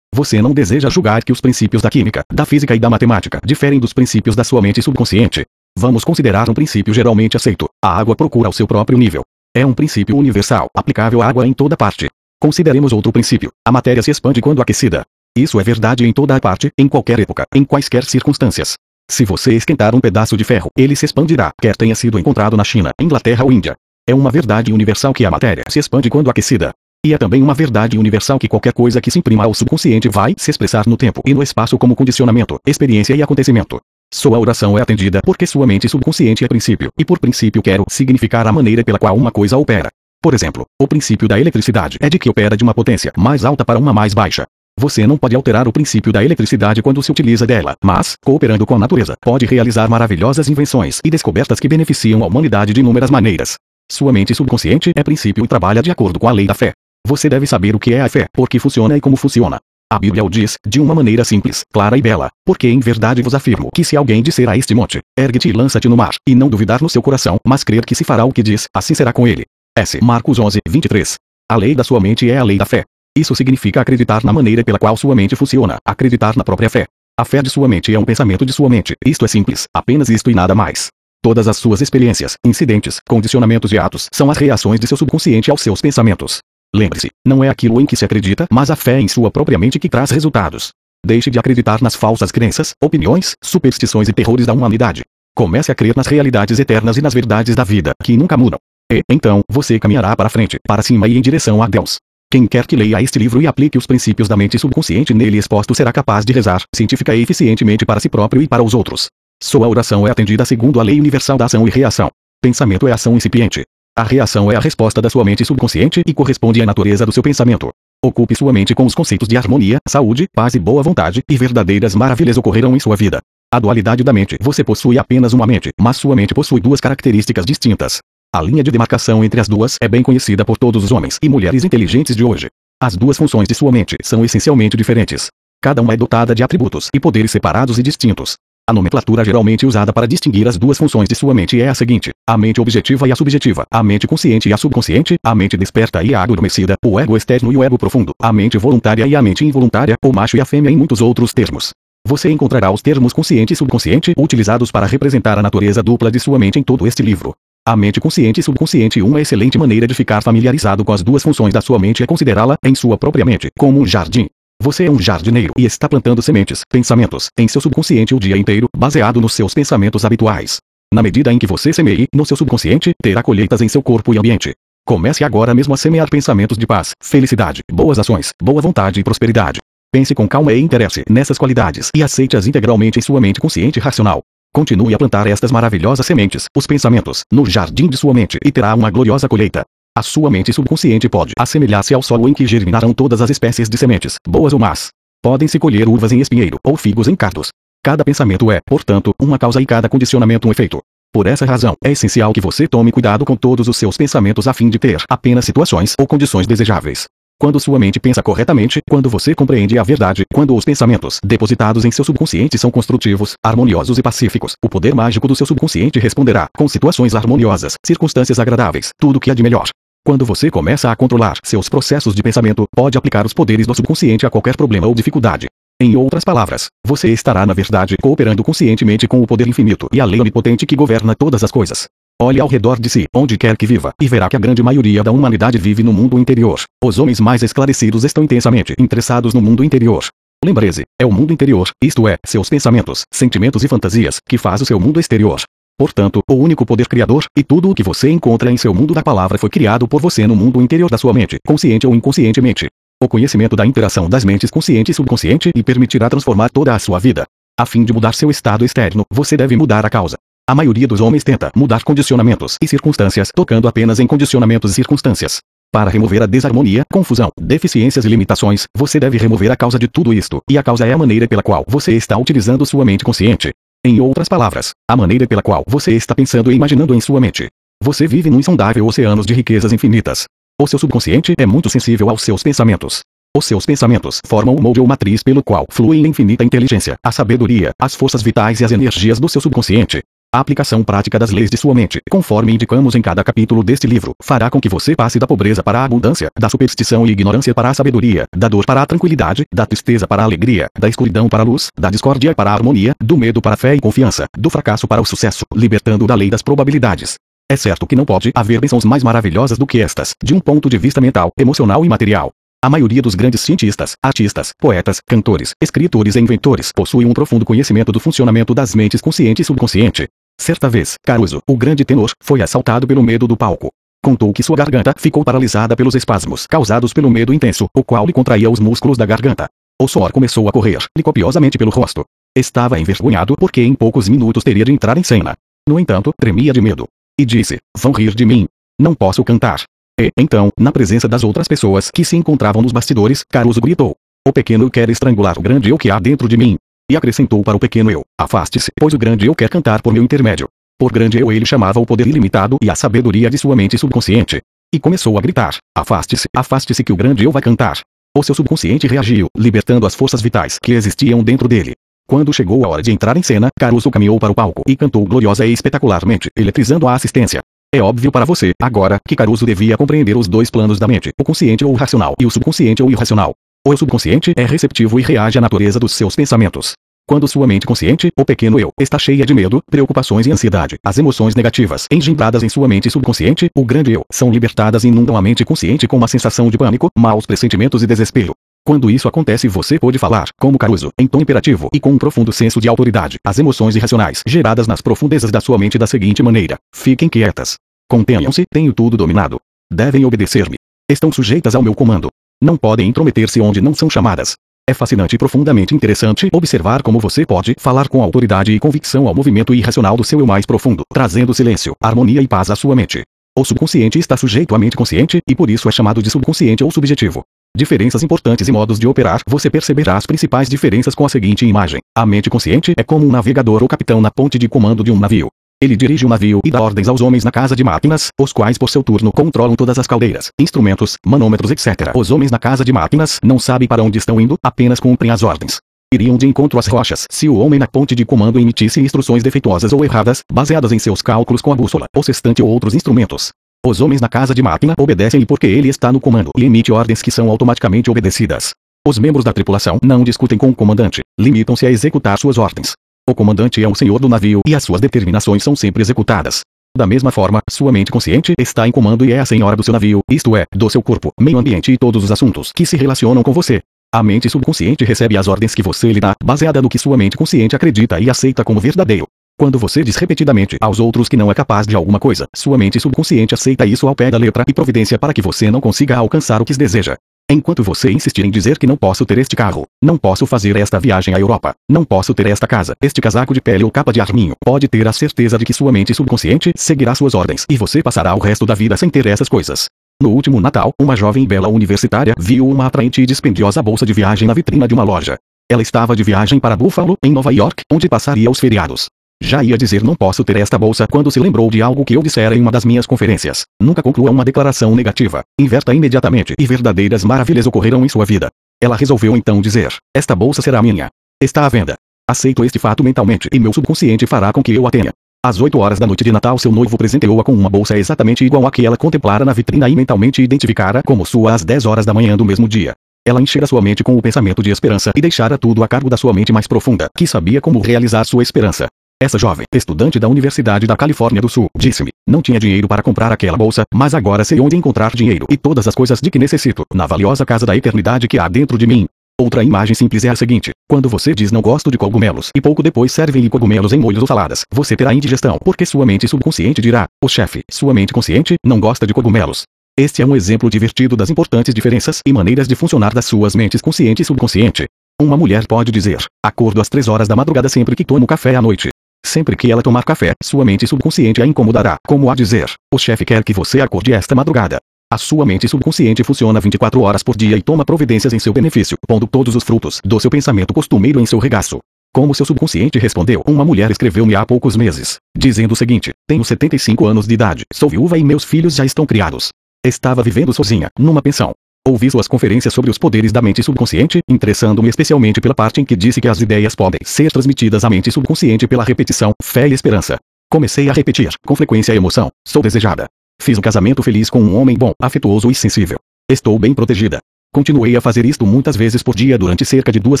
Você 0.14 0.40
não 0.40 0.54
deseja 0.54 0.88
julgar 0.88 1.24
que 1.24 1.32
os 1.32 1.40
princípios 1.40 1.82
da 1.82 1.90
química, 1.90 2.22
da 2.32 2.46
física 2.46 2.76
e 2.76 2.78
da 2.78 2.88
matemática 2.88 3.40
diferem 3.44 3.80
dos 3.80 3.92
princípios 3.92 4.36
da 4.36 4.44
sua 4.44 4.62
mente 4.62 4.80
subconsciente. 4.80 5.44
Vamos 5.76 6.04
considerar 6.04 6.48
um 6.48 6.54
princípio 6.54 6.94
geralmente 6.94 7.36
aceito. 7.36 7.68
A 7.84 7.98
água 7.98 8.14
procura 8.14 8.48
o 8.48 8.52
seu 8.52 8.68
próprio 8.68 8.96
nível. 8.96 9.22
É 9.52 9.66
um 9.66 9.74
princípio 9.74 10.16
universal, 10.16 10.68
aplicável 10.76 11.22
à 11.22 11.26
água 11.26 11.44
em 11.44 11.52
toda 11.52 11.76
parte. 11.76 12.08
Consideremos 12.40 12.92
outro 12.92 13.10
princípio. 13.10 13.50
A 13.66 13.72
matéria 13.72 14.00
se 14.00 14.12
expande 14.12 14.40
quando 14.40 14.62
aquecida. 14.62 15.04
Isso 15.42 15.60
é 15.60 15.62
verdade 15.62 16.04
em 16.04 16.12
toda 16.12 16.34
a 16.34 16.40
parte, 16.40 16.72
em 16.76 16.88
qualquer 16.88 17.20
época, 17.20 17.46
em 17.54 17.64
quaisquer 17.64 18.04
circunstâncias. 18.04 18.74
Se 19.08 19.24
você 19.24 19.54
esquentar 19.54 19.94
um 19.94 20.00
pedaço 20.00 20.36
de 20.36 20.42
ferro, 20.42 20.68
ele 20.76 20.96
se 20.96 21.04
expandirá, 21.04 21.52
quer 21.60 21.76
tenha 21.76 21.94
sido 21.94 22.18
encontrado 22.18 22.56
na 22.56 22.64
China, 22.64 22.90
Inglaterra 23.00 23.44
ou 23.44 23.52
Índia. 23.52 23.76
É 24.06 24.14
uma 24.14 24.30
verdade 24.30 24.72
universal 24.72 25.14
que 25.14 25.24
a 25.24 25.30
matéria 25.30 25.62
se 25.68 25.78
expande 25.78 26.10
quando 26.10 26.28
aquecida. 26.28 26.72
E 27.06 27.14
é 27.14 27.18
também 27.18 27.40
uma 27.40 27.54
verdade 27.54 27.96
universal 27.96 28.38
que 28.38 28.48
qualquer 28.48 28.72
coisa 28.72 29.00
que 29.00 29.10
se 29.10 29.18
imprima 29.20 29.44
ao 29.44 29.54
subconsciente 29.54 30.08
vai 30.08 30.34
se 30.36 30.50
expressar 30.50 30.86
no 30.88 30.96
tempo 30.96 31.22
e 31.24 31.32
no 31.32 31.42
espaço 31.42 31.78
como 31.78 31.94
condicionamento, 31.94 32.58
experiência 32.66 33.14
e 33.14 33.22
acontecimento. 33.22 33.80
Sua 34.12 34.38
oração 34.38 34.76
é 34.76 34.82
atendida 34.82 35.20
porque 35.22 35.46
sua 35.46 35.66
mente 35.66 35.88
subconsciente 35.88 36.44
é 36.44 36.48
princípio, 36.48 36.90
e 36.98 37.04
por 37.04 37.20
princípio 37.20 37.62
quero 37.62 37.84
significar 37.88 38.46
a 38.46 38.52
maneira 38.52 38.82
pela 38.82 38.98
qual 38.98 39.16
uma 39.16 39.30
coisa 39.30 39.56
opera. 39.56 39.88
Por 40.20 40.34
exemplo, 40.34 40.66
o 40.80 40.88
princípio 40.88 41.28
da 41.28 41.38
eletricidade 41.38 41.96
é 42.00 42.10
de 42.10 42.18
que 42.18 42.28
opera 42.28 42.56
de 42.56 42.64
uma 42.64 42.74
potência 42.74 43.12
mais 43.16 43.44
alta 43.44 43.64
para 43.64 43.78
uma 43.78 43.92
mais 43.92 44.12
baixa. 44.12 44.46
Você 44.78 45.08
não 45.08 45.18
pode 45.18 45.34
alterar 45.34 45.66
o 45.66 45.72
princípio 45.72 46.12
da 46.12 46.24
eletricidade 46.24 46.80
quando 46.80 47.02
se 47.02 47.10
utiliza 47.10 47.44
dela, 47.44 47.74
mas, 47.82 48.14
cooperando 48.24 48.64
com 48.64 48.76
a 48.76 48.78
natureza, 48.78 49.16
pode 49.20 49.44
realizar 49.44 49.90
maravilhosas 49.90 50.48
invenções 50.48 51.00
e 51.04 51.10
descobertas 51.10 51.58
que 51.58 51.66
beneficiam 51.66 52.22
a 52.22 52.28
humanidade 52.28 52.72
de 52.72 52.78
inúmeras 52.78 53.10
maneiras. 53.10 53.56
Sua 53.90 54.12
mente 54.12 54.36
subconsciente 54.36 54.92
é 54.94 55.02
princípio 55.02 55.44
e 55.44 55.48
trabalha 55.48 55.82
de 55.82 55.90
acordo 55.90 56.20
com 56.20 56.28
a 56.28 56.32
lei 56.32 56.46
da 56.46 56.54
fé. 56.54 56.74
Você 57.04 57.28
deve 57.28 57.44
saber 57.44 57.74
o 57.74 57.78
que 57.80 57.92
é 57.92 58.02
a 58.02 58.08
fé, 58.08 58.26
por 58.32 58.48
que 58.48 58.60
funciona 58.60 58.96
e 58.96 59.00
como 59.00 59.16
funciona. 59.16 59.58
A 59.92 59.98
Bíblia 59.98 60.22
o 60.22 60.30
diz, 60.30 60.56
de 60.64 60.78
uma 60.78 60.94
maneira 60.94 61.24
simples, 61.24 61.64
clara 61.72 61.98
e 61.98 62.02
bela, 62.02 62.30
porque 62.46 62.68
em 62.68 62.78
verdade 62.78 63.20
vos 63.20 63.34
afirmo 63.34 63.70
que 63.74 63.82
se 63.82 63.96
alguém 63.96 64.22
disser 64.22 64.48
a 64.48 64.56
este 64.56 64.76
monte, 64.76 65.00
ergue-te 65.18 65.48
e 65.48 65.52
lança-te 65.52 65.88
no 65.88 65.96
mar, 65.96 66.14
e 66.24 66.36
não 66.36 66.48
duvidar 66.48 66.80
no 66.80 66.88
seu 66.88 67.02
coração, 67.02 67.36
mas 67.44 67.64
crer 67.64 67.84
que 67.84 67.96
se 67.96 68.04
fará 68.04 68.24
o 68.24 68.32
que 68.32 68.44
diz, 68.44 68.66
assim 68.72 68.94
será 68.94 69.12
com 69.12 69.26
ele. 69.26 69.44
S. 69.76 69.98
Marcos 70.00 70.38
11, 70.38 70.60
23. 70.68 71.14
A 71.50 71.56
lei 71.56 71.74
da 71.74 71.82
sua 71.82 71.98
mente 71.98 72.30
é 72.30 72.38
a 72.38 72.44
lei 72.44 72.58
da 72.58 72.64
fé. 72.64 72.84
Isso 73.16 73.34
significa 73.34 73.80
acreditar 73.80 74.24
na 74.24 74.32
maneira 74.32 74.64
pela 74.64 74.78
qual 74.78 74.96
sua 74.96 75.14
mente 75.14 75.36
funciona, 75.36 75.78
acreditar 75.84 76.36
na 76.36 76.44
própria 76.44 76.70
fé. 76.70 76.86
A 77.18 77.24
fé 77.24 77.42
de 77.42 77.50
sua 77.50 77.66
mente 77.66 77.92
é 77.92 77.98
um 77.98 78.04
pensamento 78.04 78.46
de 78.46 78.52
sua 78.52 78.68
mente, 78.68 78.94
isto 79.04 79.24
é 79.24 79.28
simples, 79.28 79.66
apenas 79.74 80.08
isto 80.08 80.30
e 80.30 80.34
nada 80.34 80.54
mais. 80.54 80.88
Todas 81.20 81.48
as 81.48 81.56
suas 81.56 81.80
experiências, 81.80 82.36
incidentes, 82.46 83.00
condicionamentos 83.08 83.72
e 83.72 83.78
atos 83.78 84.08
são 84.12 84.30
as 84.30 84.38
reações 84.38 84.78
de 84.78 84.86
seu 84.86 84.96
subconsciente 84.96 85.50
aos 85.50 85.60
seus 85.60 85.80
pensamentos. 85.80 86.38
Lembre-se, 86.74 87.10
não 87.26 87.42
é 87.42 87.48
aquilo 87.48 87.80
em 87.80 87.86
que 87.86 87.96
se 87.96 88.04
acredita, 88.04 88.46
mas 88.50 88.70
a 88.70 88.76
fé 88.76 89.00
em 89.00 89.08
sua 89.08 89.30
própria 89.30 89.58
mente 89.58 89.78
que 89.78 89.88
traz 89.88 90.10
resultados. 90.10 90.70
Deixe 91.04 91.30
de 91.30 91.38
acreditar 91.38 91.82
nas 91.82 91.94
falsas 91.94 92.30
crenças, 92.30 92.72
opiniões, 92.82 93.32
superstições 93.42 94.08
e 94.08 94.12
terrores 94.12 94.46
da 94.46 94.52
humanidade. 94.52 95.02
Comece 95.34 95.72
a 95.72 95.74
crer 95.74 95.96
nas 95.96 96.06
realidades 96.06 96.58
eternas 96.58 96.96
e 96.96 97.02
nas 97.02 97.14
verdades 97.14 97.56
da 97.56 97.64
vida, 97.64 97.92
que 98.02 98.16
nunca 98.16 98.36
mudam. 98.36 98.58
E, 98.92 99.02
então, 99.10 99.42
você 99.50 99.78
caminhará 99.78 100.14
para 100.16 100.28
frente, 100.28 100.58
para 100.66 100.82
cima 100.82 101.08
e 101.08 101.16
em 101.16 101.20
direção 101.20 101.62
a 101.62 101.66
Deus. 101.66 101.98
Quem 102.30 102.46
quer 102.46 102.66
que 102.66 102.76
leia 102.76 103.00
este 103.00 103.18
livro 103.18 103.40
e 103.40 103.46
aplique 103.46 103.78
os 103.78 103.86
princípios 103.86 104.28
da 104.28 104.36
mente 104.36 104.58
subconsciente 104.58 105.14
nele 105.14 105.38
exposto 105.38 105.74
será 105.74 105.90
capaz 105.90 106.26
de 106.26 106.32
rezar, 106.34 106.62
científica 106.74 107.14
e 107.14 107.22
eficientemente 107.22 107.86
para 107.86 108.00
si 108.00 108.10
próprio 108.10 108.42
e 108.42 108.46
para 108.46 108.62
os 108.62 108.74
outros. 108.74 109.06
Sua 109.42 109.66
oração 109.66 110.06
é 110.06 110.10
atendida 110.10 110.44
segundo 110.44 110.78
a 110.78 110.82
lei 110.82 111.00
universal 111.00 111.38
da 111.38 111.46
ação 111.46 111.66
e 111.66 111.70
reação. 111.70 112.10
Pensamento 112.42 112.86
é 112.86 112.92
ação 112.92 113.16
incipiente. 113.16 113.64
A 113.96 114.02
reação 114.02 114.52
é 114.52 114.56
a 114.56 114.60
resposta 114.60 115.00
da 115.00 115.08
sua 115.08 115.24
mente 115.24 115.42
subconsciente 115.42 116.02
e 116.06 116.12
corresponde 116.12 116.60
à 116.60 116.66
natureza 116.66 117.06
do 117.06 117.12
seu 117.12 117.22
pensamento. 117.22 117.70
Ocupe 118.04 118.36
sua 118.36 118.52
mente 118.52 118.74
com 118.74 118.84
os 118.84 118.94
conceitos 118.94 119.26
de 119.26 119.38
harmonia, 119.38 119.78
saúde, 119.88 120.26
paz 120.34 120.54
e 120.54 120.58
boa 120.58 120.82
vontade, 120.82 121.22
e 121.26 121.36
verdadeiras 121.36 121.94
maravilhas 121.94 122.36
ocorrerão 122.36 122.76
em 122.76 122.80
sua 122.80 122.94
vida. 122.94 123.20
A 123.50 123.58
dualidade 123.58 124.04
da 124.04 124.12
mente. 124.12 124.36
Você 124.38 124.62
possui 124.62 124.98
apenas 124.98 125.32
uma 125.32 125.46
mente, 125.46 125.70
mas 125.80 125.96
sua 125.96 126.14
mente 126.14 126.34
possui 126.34 126.60
duas 126.60 126.78
características 126.78 127.46
distintas. 127.46 128.00
A 128.30 128.42
linha 128.42 128.62
de 128.62 128.70
demarcação 128.70 129.24
entre 129.24 129.40
as 129.40 129.48
duas 129.48 129.76
é 129.80 129.88
bem 129.88 130.02
conhecida 130.02 130.44
por 130.44 130.58
todos 130.58 130.84
os 130.84 130.92
homens 130.92 131.18
e 131.22 131.30
mulheres 131.30 131.64
inteligentes 131.64 132.14
de 132.14 132.22
hoje. 132.22 132.48
As 132.78 132.94
duas 132.94 133.16
funções 133.16 133.48
de 133.48 133.54
sua 133.54 133.72
mente 133.72 133.96
são 134.02 134.22
essencialmente 134.22 134.76
diferentes. 134.76 135.28
Cada 135.62 135.80
uma 135.80 135.94
é 135.94 135.96
dotada 135.96 136.34
de 136.34 136.42
atributos 136.42 136.90
e 136.92 137.00
poderes 137.00 137.30
separados 137.30 137.78
e 137.78 137.82
distintos. 137.82 138.36
A 138.68 138.72
nomenclatura 138.74 139.24
geralmente 139.24 139.64
usada 139.64 139.94
para 139.94 140.06
distinguir 140.06 140.46
as 140.46 140.58
duas 140.58 140.76
funções 140.76 141.08
de 141.08 141.14
sua 141.14 141.32
mente 141.32 141.58
é 141.58 141.70
a 141.70 141.74
seguinte: 141.74 142.10
a 142.28 142.36
mente 142.36 142.60
objetiva 142.60 143.08
e 143.08 143.12
a 143.12 143.16
subjetiva, 143.16 143.64
a 143.70 143.82
mente 143.82 144.06
consciente 144.06 144.50
e 144.50 144.52
a 144.52 144.58
subconsciente, 144.58 145.16
a 145.24 145.34
mente 145.34 145.56
desperta 145.56 146.02
e 146.02 146.14
a 146.14 146.22
adormecida, 146.22 146.76
o 146.84 147.00
ego 147.00 147.16
externo 147.16 147.50
e 147.50 147.56
o 147.56 147.64
ego 147.64 147.78
profundo, 147.78 148.12
a 148.20 148.30
mente 148.30 148.58
voluntária 148.58 149.06
e 149.06 149.16
a 149.16 149.22
mente 149.22 149.42
involuntária, 149.42 149.96
o 150.04 150.12
macho 150.12 150.36
e 150.36 150.40
a 150.42 150.44
fêmea 150.44 150.70
e 150.70 150.76
muitos 150.76 151.00
outros 151.00 151.32
termos. 151.32 151.70
Você 152.06 152.30
encontrará 152.30 152.70
os 152.70 152.82
termos 152.82 153.14
consciente 153.14 153.54
e 153.54 153.56
subconsciente 153.56 154.12
utilizados 154.18 154.70
para 154.70 154.84
representar 154.84 155.38
a 155.38 155.42
natureza 155.42 155.82
dupla 155.82 156.10
de 156.10 156.20
sua 156.20 156.38
mente 156.38 156.58
em 156.58 156.62
todo 156.62 156.86
este 156.86 157.02
livro. 157.02 157.34
A 157.68 157.76
mente 157.76 158.00
consciente 158.00 158.40
e 158.40 158.42
subconsciente 158.42 159.02
Uma 159.02 159.20
excelente 159.20 159.58
maneira 159.58 159.86
de 159.86 159.92
ficar 159.92 160.22
familiarizado 160.22 160.82
com 160.82 160.90
as 160.90 161.02
duas 161.02 161.22
funções 161.22 161.52
da 161.52 161.60
sua 161.60 161.78
mente 161.78 162.02
é 162.02 162.06
considerá-la, 162.06 162.56
em 162.64 162.74
sua 162.74 162.96
própria 162.96 163.26
mente, 163.26 163.50
como 163.58 163.78
um 163.78 163.86
jardim. 163.86 164.26
Você 164.62 164.86
é 164.86 164.90
um 164.90 164.98
jardineiro 164.98 165.52
e 165.54 165.66
está 165.66 165.86
plantando 165.86 166.22
sementes, 166.22 166.62
pensamentos, 166.66 167.28
em 167.38 167.46
seu 167.46 167.60
subconsciente 167.60 168.14
o 168.14 168.18
dia 168.18 168.38
inteiro, 168.38 168.68
baseado 168.74 169.20
nos 169.20 169.34
seus 169.34 169.52
pensamentos 169.52 170.02
habituais. 170.02 170.56
Na 170.94 171.02
medida 171.02 171.30
em 171.30 171.38
que 171.38 171.46
você 171.46 171.70
semeie, 171.70 172.06
no 172.14 172.24
seu 172.24 172.38
subconsciente, 172.38 172.92
terá 173.02 173.22
colheitas 173.22 173.60
em 173.60 173.68
seu 173.68 173.82
corpo 173.82 174.14
e 174.14 174.18
ambiente. 174.18 174.54
Comece 174.86 175.22
agora 175.22 175.54
mesmo 175.54 175.74
a 175.74 175.76
semear 175.76 176.08
pensamentos 176.08 176.56
de 176.56 176.66
paz, 176.66 176.92
felicidade, 177.02 177.60
boas 177.70 177.98
ações, 177.98 178.30
boa 178.42 178.62
vontade 178.62 178.98
e 178.98 179.04
prosperidade. 179.04 179.60
Pense 179.92 180.14
com 180.14 180.26
calma 180.26 180.54
e 180.54 180.58
interesse 180.58 181.02
nessas 181.06 181.36
qualidades 181.36 181.90
e 181.94 182.02
aceite-as 182.02 182.46
integralmente 182.46 182.98
em 182.98 183.02
sua 183.02 183.20
mente 183.20 183.38
consciente 183.38 183.78
e 183.78 183.82
racional. 183.82 184.22
Continue 184.52 184.94
a 184.94 184.98
plantar 184.98 185.26
estas 185.26 185.52
maravilhosas 185.52 186.06
sementes, 186.06 186.46
os 186.56 186.66
pensamentos, 186.66 187.22
no 187.32 187.44
jardim 187.46 187.88
de 187.88 187.96
sua 187.96 188.14
mente 188.14 188.38
e 188.44 188.50
terá 188.50 188.74
uma 188.74 188.90
gloriosa 188.90 189.28
colheita. 189.28 189.64
A 189.96 190.02
sua 190.02 190.30
mente 190.30 190.52
subconsciente 190.52 191.08
pode 191.08 191.32
assemelhar-se 191.38 191.92
ao 191.94 192.02
solo 192.02 192.28
em 192.28 192.34
que 192.34 192.46
germinarão 192.46 192.92
todas 192.92 193.20
as 193.20 193.30
espécies 193.30 193.68
de 193.68 193.76
sementes, 193.76 194.14
boas 194.26 194.52
ou 194.52 194.58
más. 194.58 194.88
Podem-se 195.22 195.58
colher 195.58 195.88
uvas 195.88 196.12
em 196.12 196.20
espinheiro 196.20 196.58
ou 196.64 196.76
figos 196.76 197.08
em 197.08 197.16
cardos. 197.16 197.48
Cada 197.82 198.04
pensamento 198.04 198.50
é, 198.50 198.60
portanto, 198.64 199.12
uma 199.20 199.38
causa 199.38 199.60
e 199.60 199.66
cada 199.66 199.88
condicionamento 199.88 200.48
um 200.48 200.50
efeito. 200.50 200.80
Por 201.12 201.26
essa 201.26 201.46
razão, 201.46 201.74
é 201.82 201.90
essencial 201.90 202.32
que 202.32 202.40
você 202.40 202.68
tome 202.68 202.92
cuidado 202.92 203.24
com 203.24 203.34
todos 203.34 203.66
os 203.66 203.76
seus 203.76 203.96
pensamentos 203.96 204.46
a 204.46 204.52
fim 204.52 204.68
de 204.68 204.78
ter 204.78 205.02
apenas 205.08 205.44
situações 205.44 205.94
ou 205.98 206.06
condições 206.06 206.46
desejáveis. 206.46 207.06
Quando 207.40 207.60
sua 207.60 207.78
mente 207.78 208.00
pensa 208.00 208.20
corretamente, 208.20 208.80
quando 208.90 209.08
você 209.08 209.32
compreende 209.32 209.78
a 209.78 209.84
verdade, 209.84 210.24
quando 210.34 210.56
os 210.56 210.64
pensamentos 210.64 211.20
depositados 211.24 211.84
em 211.84 211.90
seu 211.92 212.04
subconsciente 212.04 212.58
são 212.58 212.68
construtivos, 212.68 213.34
harmoniosos 213.44 213.96
e 213.96 214.02
pacíficos, 214.02 214.54
o 214.60 214.68
poder 214.68 214.92
mágico 214.92 215.28
do 215.28 215.36
seu 215.36 215.46
subconsciente 215.46 216.00
responderá 216.00 216.48
com 216.58 216.66
situações 216.66 217.14
harmoniosas, 217.14 217.74
circunstâncias 217.86 218.40
agradáveis, 218.40 218.90
tudo 218.98 219.18
o 219.18 219.20
que 219.20 219.30
há 219.30 219.34
de 219.34 219.44
melhor. 219.44 219.68
Quando 220.04 220.24
você 220.24 220.50
começa 220.50 220.90
a 220.90 220.96
controlar 220.96 221.36
seus 221.44 221.68
processos 221.68 222.12
de 222.12 222.24
pensamento, 222.24 222.64
pode 222.74 222.98
aplicar 222.98 223.24
os 223.24 223.32
poderes 223.32 223.68
do 223.68 223.74
subconsciente 223.74 224.26
a 224.26 224.30
qualquer 224.30 224.56
problema 224.56 224.88
ou 224.88 224.94
dificuldade. 224.94 225.46
Em 225.80 225.94
outras 225.94 226.24
palavras, 226.24 226.66
você 226.84 227.08
estará 227.12 227.46
na 227.46 227.54
verdade 227.54 227.96
cooperando 228.02 228.42
conscientemente 228.42 229.06
com 229.06 229.22
o 229.22 229.26
poder 229.28 229.46
infinito 229.46 229.88
e 229.92 230.00
a 230.00 230.04
lei 230.04 230.20
onipotente 230.20 230.66
que 230.66 230.74
governa 230.74 231.14
todas 231.14 231.44
as 231.44 231.52
coisas. 231.52 231.86
Olhe 232.20 232.40
ao 232.40 232.48
redor 232.48 232.80
de 232.80 232.90
si, 232.90 233.06
onde 233.14 233.38
quer 233.38 233.56
que 233.56 233.64
viva, 233.64 233.92
e 234.02 234.08
verá 234.08 234.28
que 234.28 234.34
a 234.34 234.40
grande 234.40 234.60
maioria 234.60 235.04
da 235.04 235.12
humanidade 235.12 235.56
vive 235.56 235.84
no 235.84 235.92
mundo 235.92 236.18
interior. 236.18 236.60
Os 236.82 236.98
homens 236.98 237.20
mais 237.20 237.44
esclarecidos 237.44 238.02
estão 238.02 238.24
intensamente 238.24 238.74
interessados 238.76 239.32
no 239.32 239.40
mundo 239.40 239.62
interior. 239.62 240.04
Lembre-se, 240.44 240.82
é 241.00 241.06
o 241.06 241.12
mundo 241.12 241.32
interior, 241.32 241.70
isto 241.80 242.08
é, 242.08 242.16
seus 242.26 242.48
pensamentos, 242.48 243.04
sentimentos 243.14 243.62
e 243.62 243.68
fantasias, 243.68 244.18
que 244.28 244.36
faz 244.36 244.60
o 244.60 244.66
seu 244.66 244.80
mundo 244.80 244.98
exterior. 244.98 245.40
Portanto, 245.78 246.20
o 246.28 246.34
único 246.34 246.66
poder 246.66 246.88
criador, 246.88 247.24
e 247.36 247.44
tudo 247.44 247.70
o 247.70 247.74
que 247.74 247.84
você 247.84 248.10
encontra 248.10 248.50
em 248.50 248.56
seu 248.56 248.74
mundo 248.74 248.94
da 248.94 249.02
palavra 249.04 249.38
foi 249.38 249.48
criado 249.48 249.86
por 249.86 250.00
você 250.00 250.26
no 250.26 250.34
mundo 250.34 250.60
interior 250.60 250.90
da 250.90 250.98
sua 250.98 251.12
mente, 251.12 251.38
consciente 251.46 251.86
ou 251.86 251.94
inconscientemente. 251.94 252.66
O 253.00 253.06
conhecimento 253.06 253.54
da 253.54 253.64
interação 253.64 254.10
das 254.10 254.24
mentes 254.24 254.50
consciente 254.50 254.90
e 254.90 254.94
subconsciente 254.94 255.52
lhe 255.54 255.62
permitirá 255.62 256.10
transformar 256.10 256.50
toda 256.50 256.74
a 256.74 256.80
sua 256.80 256.98
vida. 256.98 257.26
A 257.56 257.64
fim 257.64 257.84
de 257.84 257.92
mudar 257.92 258.12
seu 258.12 258.28
estado 258.28 258.64
externo, 258.64 259.04
você 259.08 259.36
deve 259.36 259.56
mudar 259.56 259.86
a 259.86 259.90
causa. 259.90 260.16
A 260.48 260.54
maioria 260.54 260.88
dos 260.88 261.02
homens 261.02 261.22
tenta 261.22 261.52
mudar 261.54 261.84
condicionamentos 261.84 262.56
e 262.62 262.66
circunstâncias, 262.66 263.28
tocando 263.34 263.68
apenas 263.68 264.00
em 264.00 264.06
condicionamentos 264.06 264.70
e 264.70 264.74
circunstâncias. 264.76 265.40
Para 265.70 265.90
remover 265.90 266.22
a 266.22 266.26
desarmonia, 266.26 266.84
confusão, 266.90 267.30
deficiências 267.38 268.06
e 268.06 268.08
limitações, 268.08 268.64
você 268.74 268.98
deve 268.98 269.18
remover 269.18 269.50
a 269.50 269.56
causa 269.56 269.78
de 269.78 269.86
tudo 269.86 270.10
isto, 270.10 270.40
e 270.50 270.56
a 270.56 270.62
causa 270.62 270.86
é 270.86 270.92
a 270.94 270.96
maneira 270.96 271.28
pela 271.28 271.42
qual 271.42 271.66
você 271.68 271.92
está 271.92 272.16
utilizando 272.16 272.64
sua 272.64 272.82
mente 272.82 273.04
consciente. 273.04 273.52
Em 273.84 274.00
outras 274.00 274.26
palavras, 274.26 274.70
a 274.90 274.96
maneira 274.96 275.26
pela 275.26 275.42
qual 275.42 275.62
você 275.68 275.92
está 275.92 276.14
pensando 276.14 276.50
e 276.50 276.54
imaginando 276.54 276.94
em 276.94 277.00
sua 277.02 277.20
mente. 277.20 277.48
Você 277.84 278.06
vive 278.06 278.30
num 278.30 278.40
insondável 278.40 278.86
oceano 278.86 279.22
de 279.26 279.34
riquezas 279.34 279.70
infinitas. 279.70 280.24
O 280.58 280.66
seu 280.66 280.78
subconsciente 280.78 281.34
é 281.36 281.44
muito 281.44 281.68
sensível 281.68 282.08
aos 282.08 282.22
seus 282.22 282.42
pensamentos. 282.42 283.00
Os 283.36 283.44
seus 283.44 283.66
pensamentos 283.66 284.18
formam 284.26 284.56
o 284.56 284.62
molde 284.62 284.80
ou 284.80 284.86
matriz 284.86 285.22
pelo 285.22 285.42
qual 285.42 285.66
fluem 285.68 286.06
a 286.06 286.08
infinita 286.08 286.42
inteligência, 286.42 286.96
a 287.04 287.12
sabedoria, 287.12 287.72
as 287.78 287.94
forças 287.94 288.22
vitais 288.22 288.62
e 288.62 288.64
as 288.64 288.72
energias 288.72 289.20
do 289.20 289.28
seu 289.28 289.42
subconsciente. 289.42 290.02
A 290.30 290.40
aplicação 290.40 290.84
prática 290.84 291.18
das 291.18 291.30
leis 291.30 291.48
de 291.48 291.56
sua 291.56 291.74
mente, 291.74 292.02
conforme 292.10 292.52
indicamos 292.52 292.94
em 292.94 293.00
cada 293.00 293.24
capítulo 293.24 293.62
deste 293.62 293.86
livro, 293.86 294.12
fará 294.22 294.50
com 294.50 294.60
que 294.60 294.68
você 294.68 294.94
passe 294.94 295.18
da 295.18 295.26
pobreza 295.26 295.62
para 295.62 295.80
a 295.80 295.84
abundância, 295.84 296.28
da 296.38 296.50
superstição 296.50 297.06
e 297.06 297.10
ignorância 297.10 297.54
para 297.54 297.70
a 297.70 297.72
sabedoria, 297.72 298.26
da 298.36 298.46
dor 298.46 298.66
para 298.66 298.82
a 298.82 298.86
tranquilidade, 298.86 299.46
da 299.50 299.64
tristeza 299.64 300.06
para 300.06 300.20
a 300.20 300.26
alegria, 300.26 300.68
da 300.78 300.86
escuridão 300.86 301.30
para 301.30 301.42
a 301.42 301.46
luz, 301.46 301.68
da 301.80 301.88
discórdia 301.88 302.34
para 302.34 302.50
a 302.50 302.52
harmonia, 302.52 302.92
do 303.02 303.16
medo 303.16 303.40
para 303.40 303.54
a 303.54 303.56
fé 303.56 303.74
e 303.74 303.80
confiança, 303.80 304.26
do 304.36 304.50
fracasso 304.50 304.86
para 304.86 305.00
o 305.00 305.04
sucesso, 305.06 305.46
libertando 305.54 306.06
da 306.06 306.14
lei 306.14 306.28
das 306.28 306.42
probabilidades. 306.42 307.14
É 307.50 307.56
certo 307.56 307.86
que 307.86 307.96
não 307.96 308.04
pode 308.04 308.30
haver 308.34 308.60
bênçãos 308.60 308.84
mais 308.84 309.02
maravilhosas 309.02 309.56
do 309.56 309.66
que 309.66 309.80
estas, 309.80 310.12
de 310.22 310.34
um 310.34 310.40
ponto 310.40 310.68
de 310.68 310.76
vista 310.76 311.00
mental, 311.00 311.32
emocional 311.38 311.86
e 311.86 311.88
material. 311.88 312.32
A 312.62 312.68
maioria 312.68 313.00
dos 313.00 313.14
grandes 313.14 313.40
cientistas, 313.40 313.94
artistas, 314.02 314.50
poetas, 314.60 315.00
cantores, 315.00 315.52
escritores 315.62 316.16
e 316.16 316.20
inventores 316.20 316.70
possui 316.70 317.06
um 317.06 317.14
profundo 317.14 317.46
conhecimento 317.46 317.92
do 317.92 318.00
funcionamento 318.00 318.52
das 318.52 318.74
mentes 318.74 319.00
consciente 319.00 319.40
e 319.40 319.44
subconsciente. 319.44 320.08
Certa 320.40 320.68
vez, 320.68 320.94
Caruso, 321.04 321.42
o 321.46 321.56
grande 321.56 321.84
tenor, 321.84 322.10
foi 322.22 322.40
assaltado 322.40 322.86
pelo 322.86 323.02
medo 323.02 323.26
do 323.26 323.36
palco. 323.36 323.70
Contou 324.02 324.32
que 324.32 324.42
sua 324.42 324.56
garganta 324.56 324.94
ficou 324.96 325.24
paralisada 325.24 325.76
pelos 325.76 325.94
espasmos 325.94 326.46
causados 326.46 326.92
pelo 326.92 327.10
medo 327.10 327.34
intenso, 327.34 327.68
o 327.74 327.84
qual 327.84 328.06
lhe 328.06 328.12
contraía 328.12 328.48
os 328.48 328.60
músculos 328.60 328.96
da 328.96 329.04
garganta. 329.04 329.48
O 329.80 329.88
suor 329.88 330.12
começou 330.12 330.48
a 330.48 330.52
correr-lhe 330.52 331.02
copiosamente 331.02 331.58
pelo 331.58 331.70
rosto. 331.70 332.04
Estava 332.36 332.78
envergonhado 332.78 333.34
porque 333.36 333.62
em 333.62 333.74
poucos 333.74 334.08
minutos 334.08 334.44
teria 334.44 334.64
de 334.64 334.72
entrar 334.72 334.96
em 334.96 335.02
cena. 335.02 335.34
No 335.68 335.78
entanto, 335.78 336.12
tremia 336.18 336.52
de 336.52 336.60
medo. 336.60 336.86
E 337.18 337.24
disse: 337.24 337.58
Vão 337.76 337.92
rir 337.92 338.14
de 338.14 338.24
mim. 338.24 338.46
Não 338.80 338.94
posso 338.94 339.24
cantar. 339.24 339.64
E, 340.00 340.10
então, 340.16 340.50
na 340.58 340.70
presença 340.70 341.08
das 341.08 341.24
outras 341.24 341.48
pessoas 341.48 341.90
que 341.90 342.04
se 342.04 342.16
encontravam 342.16 342.62
nos 342.62 342.72
bastidores, 342.72 343.22
Caruso 343.28 343.60
gritou: 343.60 343.96
O 344.26 344.32
pequeno 344.32 344.70
quer 344.70 344.88
estrangular 344.88 345.38
o 345.38 345.42
grande 345.42 345.70
eu 345.70 345.76
que 345.76 345.90
há 345.90 345.98
dentro 345.98 346.28
de 346.28 346.36
mim. 346.36 346.56
E 346.90 346.96
acrescentou 346.96 347.42
para 347.42 347.56
o 347.56 347.60
pequeno 347.60 347.90
eu: 347.90 348.02
Afaste-se, 348.18 348.70
pois 348.78 348.94
o 348.94 348.98
grande 348.98 349.26
eu 349.26 349.34
quer 349.34 349.48
cantar 349.48 349.82
por 349.82 349.92
meu 349.92 350.02
intermédio. 350.02 350.48
Por 350.78 350.90
grande 350.90 351.18
eu 351.18 351.30
ele 351.30 351.44
chamava 351.44 351.78
o 351.78 351.86
poder 351.86 352.06
ilimitado 352.06 352.56
e 352.62 352.70
a 352.70 352.74
sabedoria 352.74 353.28
de 353.28 353.36
sua 353.36 353.54
mente 353.54 353.76
subconsciente. 353.76 354.40
E 354.72 354.78
começou 354.80 355.18
a 355.18 355.20
gritar: 355.20 355.56
Afaste-se, 355.76 356.26
afaste-se 356.34 356.82
que 356.82 356.92
o 356.92 356.96
grande 356.96 357.24
eu 357.24 357.32
vai 357.32 357.42
cantar. 357.42 357.80
O 358.16 358.22
seu 358.22 358.34
subconsciente 358.34 358.86
reagiu, 358.86 359.28
libertando 359.36 359.86
as 359.86 359.94
forças 359.94 360.22
vitais 360.22 360.58
que 360.62 360.72
existiam 360.72 361.22
dentro 361.22 361.46
dele. 361.46 361.74
Quando 362.06 362.32
chegou 362.32 362.64
a 362.64 362.68
hora 362.68 362.82
de 362.82 362.90
entrar 362.90 363.18
em 363.18 363.22
cena, 363.22 363.48
Caruso 363.58 363.90
caminhou 363.90 364.18
para 364.18 364.32
o 364.32 364.34
palco 364.34 364.62
e 364.66 364.74
cantou 364.74 365.04
gloriosa 365.04 365.44
e 365.44 365.52
espetacularmente, 365.52 366.30
eletrizando 366.34 366.88
a 366.88 366.94
assistência. 366.94 367.40
É 367.70 367.82
óbvio 367.82 368.10
para 368.10 368.24
você, 368.24 368.52
agora, 368.62 368.98
que 369.06 369.14
Caruso 369.14 369.44
devia 369.44 369.76
compreender 369.76 370.16
os 370.16 370.26
dois 370.26 370.50
planos 370.50 370.78
da 370.78 370.88
mente, 370.88 371.10
o 371.20 371.24
consciente 371.24 371.66
ou 371.66 371.72
o 371.72 371.76
racional, 371.76 372.14
e 372.18 372.24
o 372.24 372.30
subconsciente 372.30 372.82
ou 372.82 372.90
irracional. 372.90 373.34
O 373.70 373.76
subconsciente 373.76 374.32
é 374.34 374.46
receptivo 374.46 374.98
e 374.98 375.02
reage 375.02 375.36
à 375.36 375.42
natureza 375.42 375.78
dos 375.78 375.92
seus 375.92 376.16
pensamentos. 376.16 376.72
Quando 377.06 377.28
sua 377.28 377.46
mente 377.46 377.66
consciente, 377.66 378.10
o 378.18 378.24
pequeno 378.24 378.58
eu, 378.58 378.70
está 378.80 378.98
cheia 378.98 379.26
de 379.26 379.34
medo, 379.34 379.60
preocupações 379.70 380.26
e 380.26 380.32
ansiedade, 380.32 380.78
as 380.82 380.96
emoções 380.96 381.34
negativas 381.34 381.84
engendradas 381.92 382.42
em 382.42 382.48
sua 382.48 382.66
mente 382.66 382.88
subconsciente, 382.90 383.50
o 383.54 383.66
grande 383.66 383.92
eu, 383.92 384.06
são 384.10 384.30
libertadas 384.30 384.84
e 384.84 384.88
inundam 384.88 385.18
a 385.18 385.20
mente 385.20 385.44
consciente 385.44 385.86
com 385.86 385.98
uma 385.98 386.08
sensação 386.08 386.48
de 386.48 386.56
pânico, 386.56 386.88
maus 386.96 387.26
pressentimentos 387.26 387.82
e 387.82 387.86
desespero. 387.86 388.32
Quando 388.64 388.90
isso 388.90 389.06
acontece, 389.06 389.48
você 389.48 389.78
pode 389.78 389.98
falar, 389.98 390.30
como 390.40 390.56
Caruso, 390.56 390.88
em 390.98 391.06
tom 391.06 391.20
imperativo 391.20 391.68
e 391.70 391.78
com 391.78 391.90
um 391.90 391.98
profundo 391.98 392.32
senso 392.32 392.62
de 392.62 392.70
autoridade, 392.70 393.18
as 393.22 393.38
emoções 393.38 393.76
irracionais 393.76 394.22
geradas 394.26 394.66
nas 394.66 394.80
profundezas 394.80 395.30
da 395.30 395.42
sua 395.42 395.58
mente 395.58 395.76
da 395.76 395.86
seguinte 395.86 396.22
maneira: 396.22 396.56
Fiquem 396.74 397.06
quietas. 397.06 397.56
Contenham-se, 397.86 398.44
tenho 398.50 398.72
tudo 398.72 398.96
dominado. 398.96 399.38
Devem 399.70 400.06
obedecer-me. 400.06 400.56
Estão 400.90 401.12
sujeitas 401.12 401.54
ao 401.54 401.60
meu 401.60 401.74
comando. 401.74 402.08
Não 402.40 402.56
podem 402.56 402.88
intrometer-se 402.88 403.40
onde 403.40 403.60
não 403.60 403.74
são 403.74 403.90
chamadas. 403.90 404.36
É 404.68 404.72
fascinante 404.72 405.16
e 405.16 405.18
profundamente 405.18 405.74
interessante 405.74 406.28
observar 406.32 406.84
como 406.84 407.00
você 407.00 407.26
pode 407.26 407.56
falar 407.58 407.88
com 407.88 408.00
autoridade 408.00 408.52
e 408.52 408.60
convicção 408.60 409.08
ao 409.08 409.14
movimento 409.14 409.52
irracional 409.52 409.96
do 409.96 410.04
seu 410.04 410.20
eu 410.20 410.26
mais 410.26 410.46
profundo, 410.46 410.82
trazendo 410.92 411.34
silêncio, 411.34 411.74
harmonia 411.82 412.22
e 412.22 412.28
paz 412.28 412.48
à 412.48 412.54
sua 412.54 412.76
mente. 412.76 413.02
O 413.36 413.44
subconsciente 413.44 413.98
está 413.98 414.16
sujeito 414.16 414.54
à 414.54 414.58
mente 414.58 414.76
consciente, 414.76 415.20
e 415.28 415.34
por 415.34 415.50
isso 415.50 415.68
é 415.68 415.72
chamado 415.72 416.00
de 416.00 416.10
subconsciente 416.10 416.62
ou 416.62 416.70
subjetivo. 416.70 417.22
Diferenças 417.56 418.04
importantes 418.04 418.46
e 418.46 418.52
modos 418.52 418.78
de 418.78 418.86
operar. 418.86 419.20
Você 419.26 419.50
perceberá 419.50 419.96
as 419.96 420.06
principais 420.06 420.48
diferenças 420.48 420.94
com 420.94 421.04
a 421.04 421.08
seguinte 421.08 421.44
imagem. 421.44 421.80
A 421.96 422.06
mente 422.06 422.30
consciente 422.30 422.72
é 422.76 422.84
como 422.84 423.04
um 423.04 423.10
navegador 423.10 423.62
ou 423.62 423.68
capitão 423.68 424.00
na 424.00 424.12
ponte 424.12 424.38
de 424.38 424.48
comando 424.48 424.84
de 424.84 424.92
um 424.92 424.98
navio. 424.98 425.28
Ele 425.60 425.76
dirige 425.76 426.06
o 426.06 426.08
navio 426.08 426.40
e 426.44 426.52
dá 426.52 426.60
ordens 426.62 426.86
aos 426.86 427.00
homens 427.00 427.24
na 427.24 427.32
casa 427.32 427.56
de 427.56 427.64
máquinas, 427.64 428.10
os 428.20 428.32
quais 428.32 428.56
por 428.56 428.70
seu 428.70 428.80
turno 428.80 429.10
controlam 429.10 429.56
todas 429.56 429.76
as 429.76 429.88
caldeiras, 429.88 430.30
instrumentos, 430.40 430.96
manômetros 431.04 431.50
etc. 431.50 431.90
Os 431.96 432.12
homens 432.12 432.30
na 432.30 432.38
casa 432.38 432.64
de 432.64 432.72
máquinas 432.72 433.18
não 433.24 433.40
sabem 433.40 433.66
para 433.66 433.82
onde 433.82 433.98
estão 433.98 434.20
indo, 434.20 434.38
apenas 434.40 434.78
cumprem 434.78 435.10
as 435.10 435.24
ordens. 435.24 435.58
Iriam 435.92 436.16
de 436.16 436.28
encontro 436.28 436.60
às 436.60 436.68
rochas 436.68 437.06
se 437.10 437.28
o 437.28 437.36
homem 437.36 437.58
na 437.58 437.66
ponte 437.66 437.96
de 437.96 438.04
comando 438.04 438.38
emitisse 438.38 438.80
instruções 438.80 439.24
defeituosas 439.24 439.72
ou 439.72 439.84
erradas, 439.84 440.22
baseadas 440.32 440.70
em 440.70 440.78
seus 440.78 441.02
cálculos 441.02 441.42
com 441.42 441.50
a 441.50 441.56
bússola, 441.56 441.86
o 441.96 442.02
sextante 442.04 442.40
ou 442.40 442.48
outros 442.48 442.72
instrumentos. 442.72 443.32
Os 443.66 443.80
homens 443.80 444.00
na 444.00 444.08
casa 444.08 444.32
de 444.32 444.42
máquina 444.42 444.74
obedecem-lhe 444.78 445.26
porque 445.26 445.48
ele 445.48 445.68
está 445.68 445.90
no 445.90 445.98
comando 445.98 446.30
e 446.38 446.44
emite 446.44 446.70
ordens 446.70 447.02
que 447.02 447.10
são 447.10 447.28
automaticamente 447.28 447.90
obedecidas. 447.90 448.52
Os 448.86 448.96
membros 448.96 449.24
da 449.24 449.32
tripulação 449.32 449.78
não 449.82 450.04
discutem 450.04 450.38
com 450.38 450.50
o 450.50 450.54
comandante, 450.54 451.02
limitam-se 451.18 451.66
a 451.66 451.70
executar 451.70 452.16
suas 452.16 452.38
ordens. 452.38 452.74
O 453.08 453.14
comandante 453.14 453.64
é 453.64 453.66
o 453.66 453.74
senhor 453.74 453.98
do 453.98 454.06
navio 454.06 454.42
e 454.46 454.54
as 454.54 454.62
suas 454.62 454.82
determinações 454.82 455.42
são 455.42 455.56
sempre 455.56 455.80
executadas. 455.80 456.40
Da 456.76 456.86
mesma 456.86 457.10
forma, 457.10 457.40
sua 457.48 457.72
mente 457.72 457.90
consciente 457.90 458.34
está 458.38 458.68
em 458.68 458.70
comando 458.70 459.02
e 459.02 459.12
é 459.12 459.18
a 459.18 459.24
senhora 459.24 459.56
do 459.56 459.62
seu 459.62 459.72
navio, 459.72 460.00
isto 460.10 460.36
é, 460.36 460.44
do 460.54 460.68
seu 460.68 460.82
corpo, 460.82 461.10
meio 461.18 461.38
ambiente 461.38 461.72
e 461.72 461.78
todos 461.78 462.04
os 462.04 462.12
assuntos 462.12 462.52
que 462.52 462.66
se 462.66 462.76
relacionam 462.76 463.22
com 463.22 463.32
você. 463.32 463.62
A 463.90 464.02
mente 464.02 464.28
subconsciente 464.28 464.84
recebe 464.84 465.16
as 465.16 465.26
ordens 465.26 465.54
que 465.54 465.62
você 465.62 465.90
lhe 465.90 466.00
dá, 466.00 466.12
baseada 466.22 466.60
no 466.60 466.68
que 466.68 466.78
sua 466.78 466.98
mente 466.98 467.16
consciente 467.16 467.56
acredita 467.56 467.98
e 467.98 468.10
aceita 468.10 468.44
como 468.44 468.60
verdadeiro. 468.60 469.06
Quando 469.38 469.58
você 469.58 469.82
diz 469.82 469.96
repetidamente 469.96 470.58
aos 470.60 470.78
outros 470.78 471.08
que 471.08 471.16
não 471.16 471.30
é 471.30 471.34
capaz 471.34 471.66
de 471.66 471.74
alguma 471.74 471.98
coisa, 471.98 472.26
sua 472.36 472.58
mente 472.58 472.78
subconsciente 472.78 473.32
aceita 473.32 473.64
isso 473.64 473.88
ao 473.88 473.94
pé 473.94 474.10
da 474.10 474.18
letra 474.18 474.44
e 474.46 474.52
providência 474.52 474.98
para 474.98 475.14
que 475.14 475.22
você 475.22 475.50
não 475.50 475.62
consiga 475.62 475.96
alcançar 475.96 476.42
o 476.42 476.44
que 476.44 476.52
deseja. 476.52 476.98
Enquanto 477.30 477.62
você 477.62 477.92
insistir 477.92 478.24
em 478.24 478.30
dizer 478.30 478.58
que 478.58 478.66
não 478.66 478.74
posso 478.74 479.04
ter 479.04 479.18
este 479.18 479.36
carro, 479.36 479.66
não 479.82 479.98
posso 479.98 480.24
fazer 480.24 480.56
esta 480.56 480.80
viagem 480.80 481.14
à 481.14 481.20
Europa, 481.20 481.54
não 481.70 481.84
posso 481.84 482.14
ter 482.14 482.26
esta 482.26 482.46
casa, 482.46 482.74
este 482.82 483.02
casaco 483.02 483.34
de 483.34 483.40
pele 483.42 483.64
ou 483.64 483.70
capa 483.70 483.92
de 483.92 484.00
arminho, 484.00 484.34
pode 484.42 484.66
ter 484.66 484.88
a 484.88 484.94
certeza 484.94 485.36
de 485.36 485.44
que 485.44 485.52
sua 485.52 485.70
mente 485.70 485.92
subconsciente 485.92 486.54
seguirá 486.56 486.94
suas 486.94 487.14
ordens 487.14 487.44
e 487.50 487.58
você 487.58 487.82
passará 487.82 488.14
o 488.14 488.18
resto 488.18 488.46
da 488.46 488.54
vida 488.54 488.78
sem 488.78 488.88
ter 488.88 489.04
essas 489.04 489.28
coisas. 489.28 489.66
No 490.02 490.08
último 490.08 490.40
Natal, 490.40 490.72
uma 490.80 490.96
jovem 490.96 491.26
bela 491.26 491.48
universitária 491.48 492.14
viu 492.18 492.48
uma 492.48 492.64
atraente 492.64 493.02
e 493.02 493.06
dispendiosa 493.06 493.62
bolsa 493.62 493.84
de 493.84 493.92
viagem 493.92 494.26
na 494.26 494.32
vitrina 494.32 494.66
de 494.66 494.72
uma 494.72 494.82
loja. 494.82 495.18
Ela 495.50 495.60
estava 495.60 495.94
de 495.94 496.02
viagem 496.02 496.40
para 496.40 496.56
Buffalo, 496.56 496.96
em 497.04 497.12
Nova 497.12 497.30
York, 497.30 497.62
onde 497.70 497.90
passaria 497.90 498.30
os 498.30 498.40
feriados. 498.40 498.86
Já 499.22 499.42
ia 499.42 499.58
dizer 499.58 499.82
não 499.82 499.96
posso 499.96 500.22
ter 500.24 500.36
esta 500.36 500.56
bolsa 500.56 500.86
quando 500.86 501.10
se 501.10 501.18
lembrou 501.18 501.50
de 501.50 501.60
algo 501.60 501.84
que 501.84 501.94
eu 501.94 502.02
dissera 502.02 502.36
em 502.36 502.40
uma 502.40 502.52
das 502.52 502.64
minhas 502.64 502.86
conferências. 502.86 503.44
Nunca 503.60 503.82
conclua 503.82 504.10
uma 504.10 504.24
declaração 504.24 504.74
negativa. 504.74 505.22
Inverta 505.38 505.74
imediatamente 505.74 506.34
e 506.38 506.46
verdadeiras 506.46 507.04
maravilhas 507.04 507.46
ocorrerão 507.46 507.84
em 507.84 507.88
sua 507.88 508.04
vida. 508.04 508.28
Ela 508.62 508.76
resolveu 508.76 509.16
então 509.16 509.40
dizer: 509.40 509.74
Esta 509.94 510.14
bolsa 510.14 510.40
será 510.40 510.62
minha. 510.62 510.88
Está 511.22 511.44
à 511.44 511.48
venda. 511.48 511.76
Aceito 512.08 512.44
este 512.44 512.58
fato 512.58 512.82
mentalmente 512.82 513.28
e 513.32 513.38
meu 513.38 513.52
subconsciente 513.52 514.06
fará 514.06 514.32
com 514.32 514.42
que 514.42 514.54
eu 514.54 514.66
a 514.66 514.70
tenha. 514.70 514.92
Às 515.24 515.40
8 515.40 515.58
horas 515.58 515.78
da 515.80 515.86
noite 515.86 516.04
de 516.04 516.12
Natal, 516.12 516.38
seu 516.38 516.52
noivo 516.52 516.78
presenteou-a 516.78 517.24
com 517.24 517.32
uma 517.32 517.50
bolsa 517.50 517.76
exatamente 517.76 518.24
igual 518.24 518.46
à 518.46 518.52
que 518.52 518.64
ela 518.64 518.76
contemplara 518.76 519.24
na 519.24 519.32
vitrina 519.32 519.68
e 519.68 519.74
mentalmente 519.74 520.22
identificara 520.22 520.80
como 520.82 521.04
sua 521.04 521.34
às 521.34 521.44
10 521.44 521.66
horas 521.66 521.84
da 521.84 521.92
manhã 521.92 522.16
do 522.16 522.24
mesmo 522.24 522.48
dia. 522.48 522.74
Ela 523.04 523.20
enchera 523.20 523.46
sua 523.46 523.60
mente 523.60 523.82
com 523.82 523.96
o 523.96 524.02
pensamento 524.02 524.42
de 524.42 524.50
esperança 524.50 524.92
e 524.94 525.00
deixara 525.00 525.36
tudo 525.36 525.64
a 525.64 525.68
cargo 525.68 525.90
da 525.90 525.96
sua 525.96 526.12
mente 526.12 526.32
mais 526.32 526.46
profunda, 526.46 526.88
que 526.96 527.06
sabia 527.06 527.40
como 527.40 527.60
realizar 527.60 528.04
sua 528.04 528.22
esperança. 528.22 528.68
Essa 529.00 529.16
jovem, 529.16 529.46
estudante 529.54 529.96
da 530.00 530.08
Universidade 530.08 530.66
da 530.66 530.76
Califórnia 530.76 531.22
do 531.22 531.28
Sul, 531.28 531.48
disse-me: 531.56 531.90
Não 532.04 532.20
tinha 532.20 532.40
dinheiro 532.40 532.66
para 532.66 532.82
comprar 532.82 533.12
aquela 533.12 533.36
bolsa, 533.36 533.62
mas 533.72 533.94
agora 533.94 534.24
sei 534.24 534.40
onde 534.40 534.56
encontrar 534.56 534.92
dinheiro 534.92 535.24
e 535.30 535.36
todas 535.36 535.68
as 535.68 535.74
coisas 535.74 536.00
de 536.00 536.10
que 536.10 536.18
necessito, 536.18 536.64
na 536.74 536.84
valiosa 536.84 537.24
casa 537.24 537.46
da 537.46 537.56
eternidade 537.56 538.08
que 538.08 538.18
há 538.18 538.26
dentro 538.26 538.58
de 538.58 538.66
mim. 538.66 538.88
Outra 539.20 539.44
imagem 539.44 539.72
simples 539.72 540.04
é 540.04 540.08
a 540.08 540.16
seguinte: 540.16 540.50
quando 540.68 540.88
você 540.88 541.14
diz 541.14 541.30
não 541.30 541.40
gosto 541.40 541.70
de 541.70 541.78
cogumelos 541.78 542.30
e 542.34 542.40
pouco 542.40 542.60
depois 542.60 542.90
servem-lhe 542.90 543.30
cogumelos 543.30 543.72
em 543.72 543.78
molhos 543.78 544.02
ou 544.02 544.06
saladas, 544.08 544.42
você 544.52 544.74
terá 544.74 544.92
indigestão, 544.92 545.38
porque 545.44 545.64
sua 545.64 545.86
mente 545.86 546.08
subconsciente 546.08 546.60
dirá: 546.60 546.88
O 547.00 547.08
chefe, 547.08 547.44
sua 547.48 547.72
mente 547.72 547.92
consciente, 547.92 548.34
não 548.44 548.58
gosta 548.58 548.84
de 548.84 548.92
cogumelos. 548.92 549.44
Este 549.78 550.02
é 550.02 550.06
um 550.06 550.16
exemplo 550.16 550.50
divertido 550.50 550.96
das 550.96 551.08
importantes 551.08 551.54
diferenças 551.54 552.00
e 552.04 552.12
maneiras 552.12 552.48
de 552.48 552.56
funcionar 552.56 552.92
das 552.92 553.04
suas 553.04 553.36
mentes 553.36 553.60
consciente 553.60 554.02
e 554.02 554.04
subconsciente. 554.04 554.66
Uma 555.00 555.16
mulher 555.16 555.46
pode 555.46 555.70
dizer: 555.70 556.04
Acordo 556.20 556.60
às 556.60 556.68
três 556.68 556.88
horas 556.88 557.06
da 557.06 557.14
madrugada 557.14 557.48
sempre 557.48 557.76
que 557.76 557.84
tomo 557.84 558.04
café 558.04 558.34
à 558.34 558.42
noite. 558.42 558.70
Sempre 559.08 559.34
que 559.34 559.50
ela 559.50 559.62
tomar 559.62 559.84
café, 559.84 560.12
sua 560.22 560.44
mente 560.44 560.66
subconsciente 560.66 561.22
a 561.22 561.26
incomodará, 561.26 561.78
como 561.86 562.10
a 562.10 562.14
dizer: 562.14 562.52
o 562.70 562.76
chefe 562.76 563.06
quer 563.06 563.24
que 563.24 563.32
você 563.32 563.58
acorde 563.58 563.90
esta 563.90 564.14
madrugada. 564.14 564.58
A 564.92 564.98
sua 564.98 565.24
mente 565.24 565.48
subconsciente 565.48 566.04
funciona 566.04 566.38
24 566.38 566.82
horas 566.82 567.02
por 567.02 567.16
dia 567.16 567.34
e 567.34 567.40
toma 567.40 567.64
providências 567.64 568.12
em 568.12 568.18
seu 568.18 568.34
benefício, 568.34 568.76
pondo 568.86 569.06
todos 569.06 569.34
os 569.34 569.42
frutos 569.42 569.80
do 569.82 569.98
seu 569.98 570.10
pensamento 570.10 570.52
costumeiro 570.52 571.00
em 571.00 571.06
seu 571.06 571.18
regaço. 571.18 571.58
Como 571.90 572.14
seu 572.14 572.26
subconsciente 572.26 572.78
respondeu, 572.78 573.22
uma 573.26 573.46
mulher 573.46 573.70
escreveu-me 573.70 574.14
há 574.14 574.26
poucos 574.26 574.56
meses, 574.58 574.98
dizendo 575.16 575.52
o 575.52 575.56
seguinte: 575.56 575.90
Tenho 576.06 576.22
75 576.22 576.84
anos 576.84 577.06
de 577.06 577.14
idade, 577.14 577.44
sou 577.50 577.70
viúva 577.70 577.96
e 577.96 578.04
meus 578.04 578.24
filhos 578.24 578.56
já 578.56 578.66
estão 578.66 578.84
criados. 578.84 579.30
Estava 579.64 580.02
vivendo 580.02 580.34
sozinha, 580.34 580.68
numa 580.78 581.00
pensão. 581.00 581.32
Ouvi 581.68 581.90
suas 581.90 582.08
conferências 582.08 582.54
sobre 582.54 582.70
os 582.70 582.78
poderes 582.78 583.12
da 583.12 583.20
mente 583.20 583.42
subconsciente, 583.42 584.00
interessando-me 584.08 584.70
especialmente 584.70 585.20
pela 585.20 585.34
parte 585.34 585.60
em 585.60 585.66
que 585.66 585.76
disse 585.76 586.00
que 586.00 586.08
as 586.08 586.18
ideias 586.18 586.54
podem 586.54 586.80
ser 586.82 587.12
transmitidas 587.12 587.62
à 587.62 587.68
mente 587.68 587.92
subconsciente 587.92 588.48
pela 588.48 588.64
repetição, 588.64 589.12
fé 589.22 589.46
e 589.46 589.52
esperança. 589.52 589.98
Comecei 590.30 590.70
a 590.70 590.72
repetir, 590.72 591.10
com 591.26 591.36
frequência 591.36 591.74
e 591.74 591.76
emoção, 591.76 592.08
sou 592.26 592.40
desejada. 592.40 592.86
Fiz 593.20 593.36
um 593.36 593.42
casamento 593.42 593.82
feliz 593.82 594.08
com 594.08 594.18
um 594.18 594.34
homem 594.34 594.56
bom, 594.56 594.72
afetuoso 594.80 595.30
e 595.30 595.34
sensível. 595.34 595.76
Estou 596.10 596.38
bem 596.38 596.54
protegida. 596.54 597.00
Continuei 597.34 597.76
a 597.76 597.82
fazer 597.82 598.06
isto 598.06 598.24
muitas 598.24 598.56
vezes 598.56 598.82
por 598.82 598.94
dia 598.94 599.18
durante 599.18 599.44
cerca 599.44 599.70
de 599.70 599.78
duas 599.78 600.00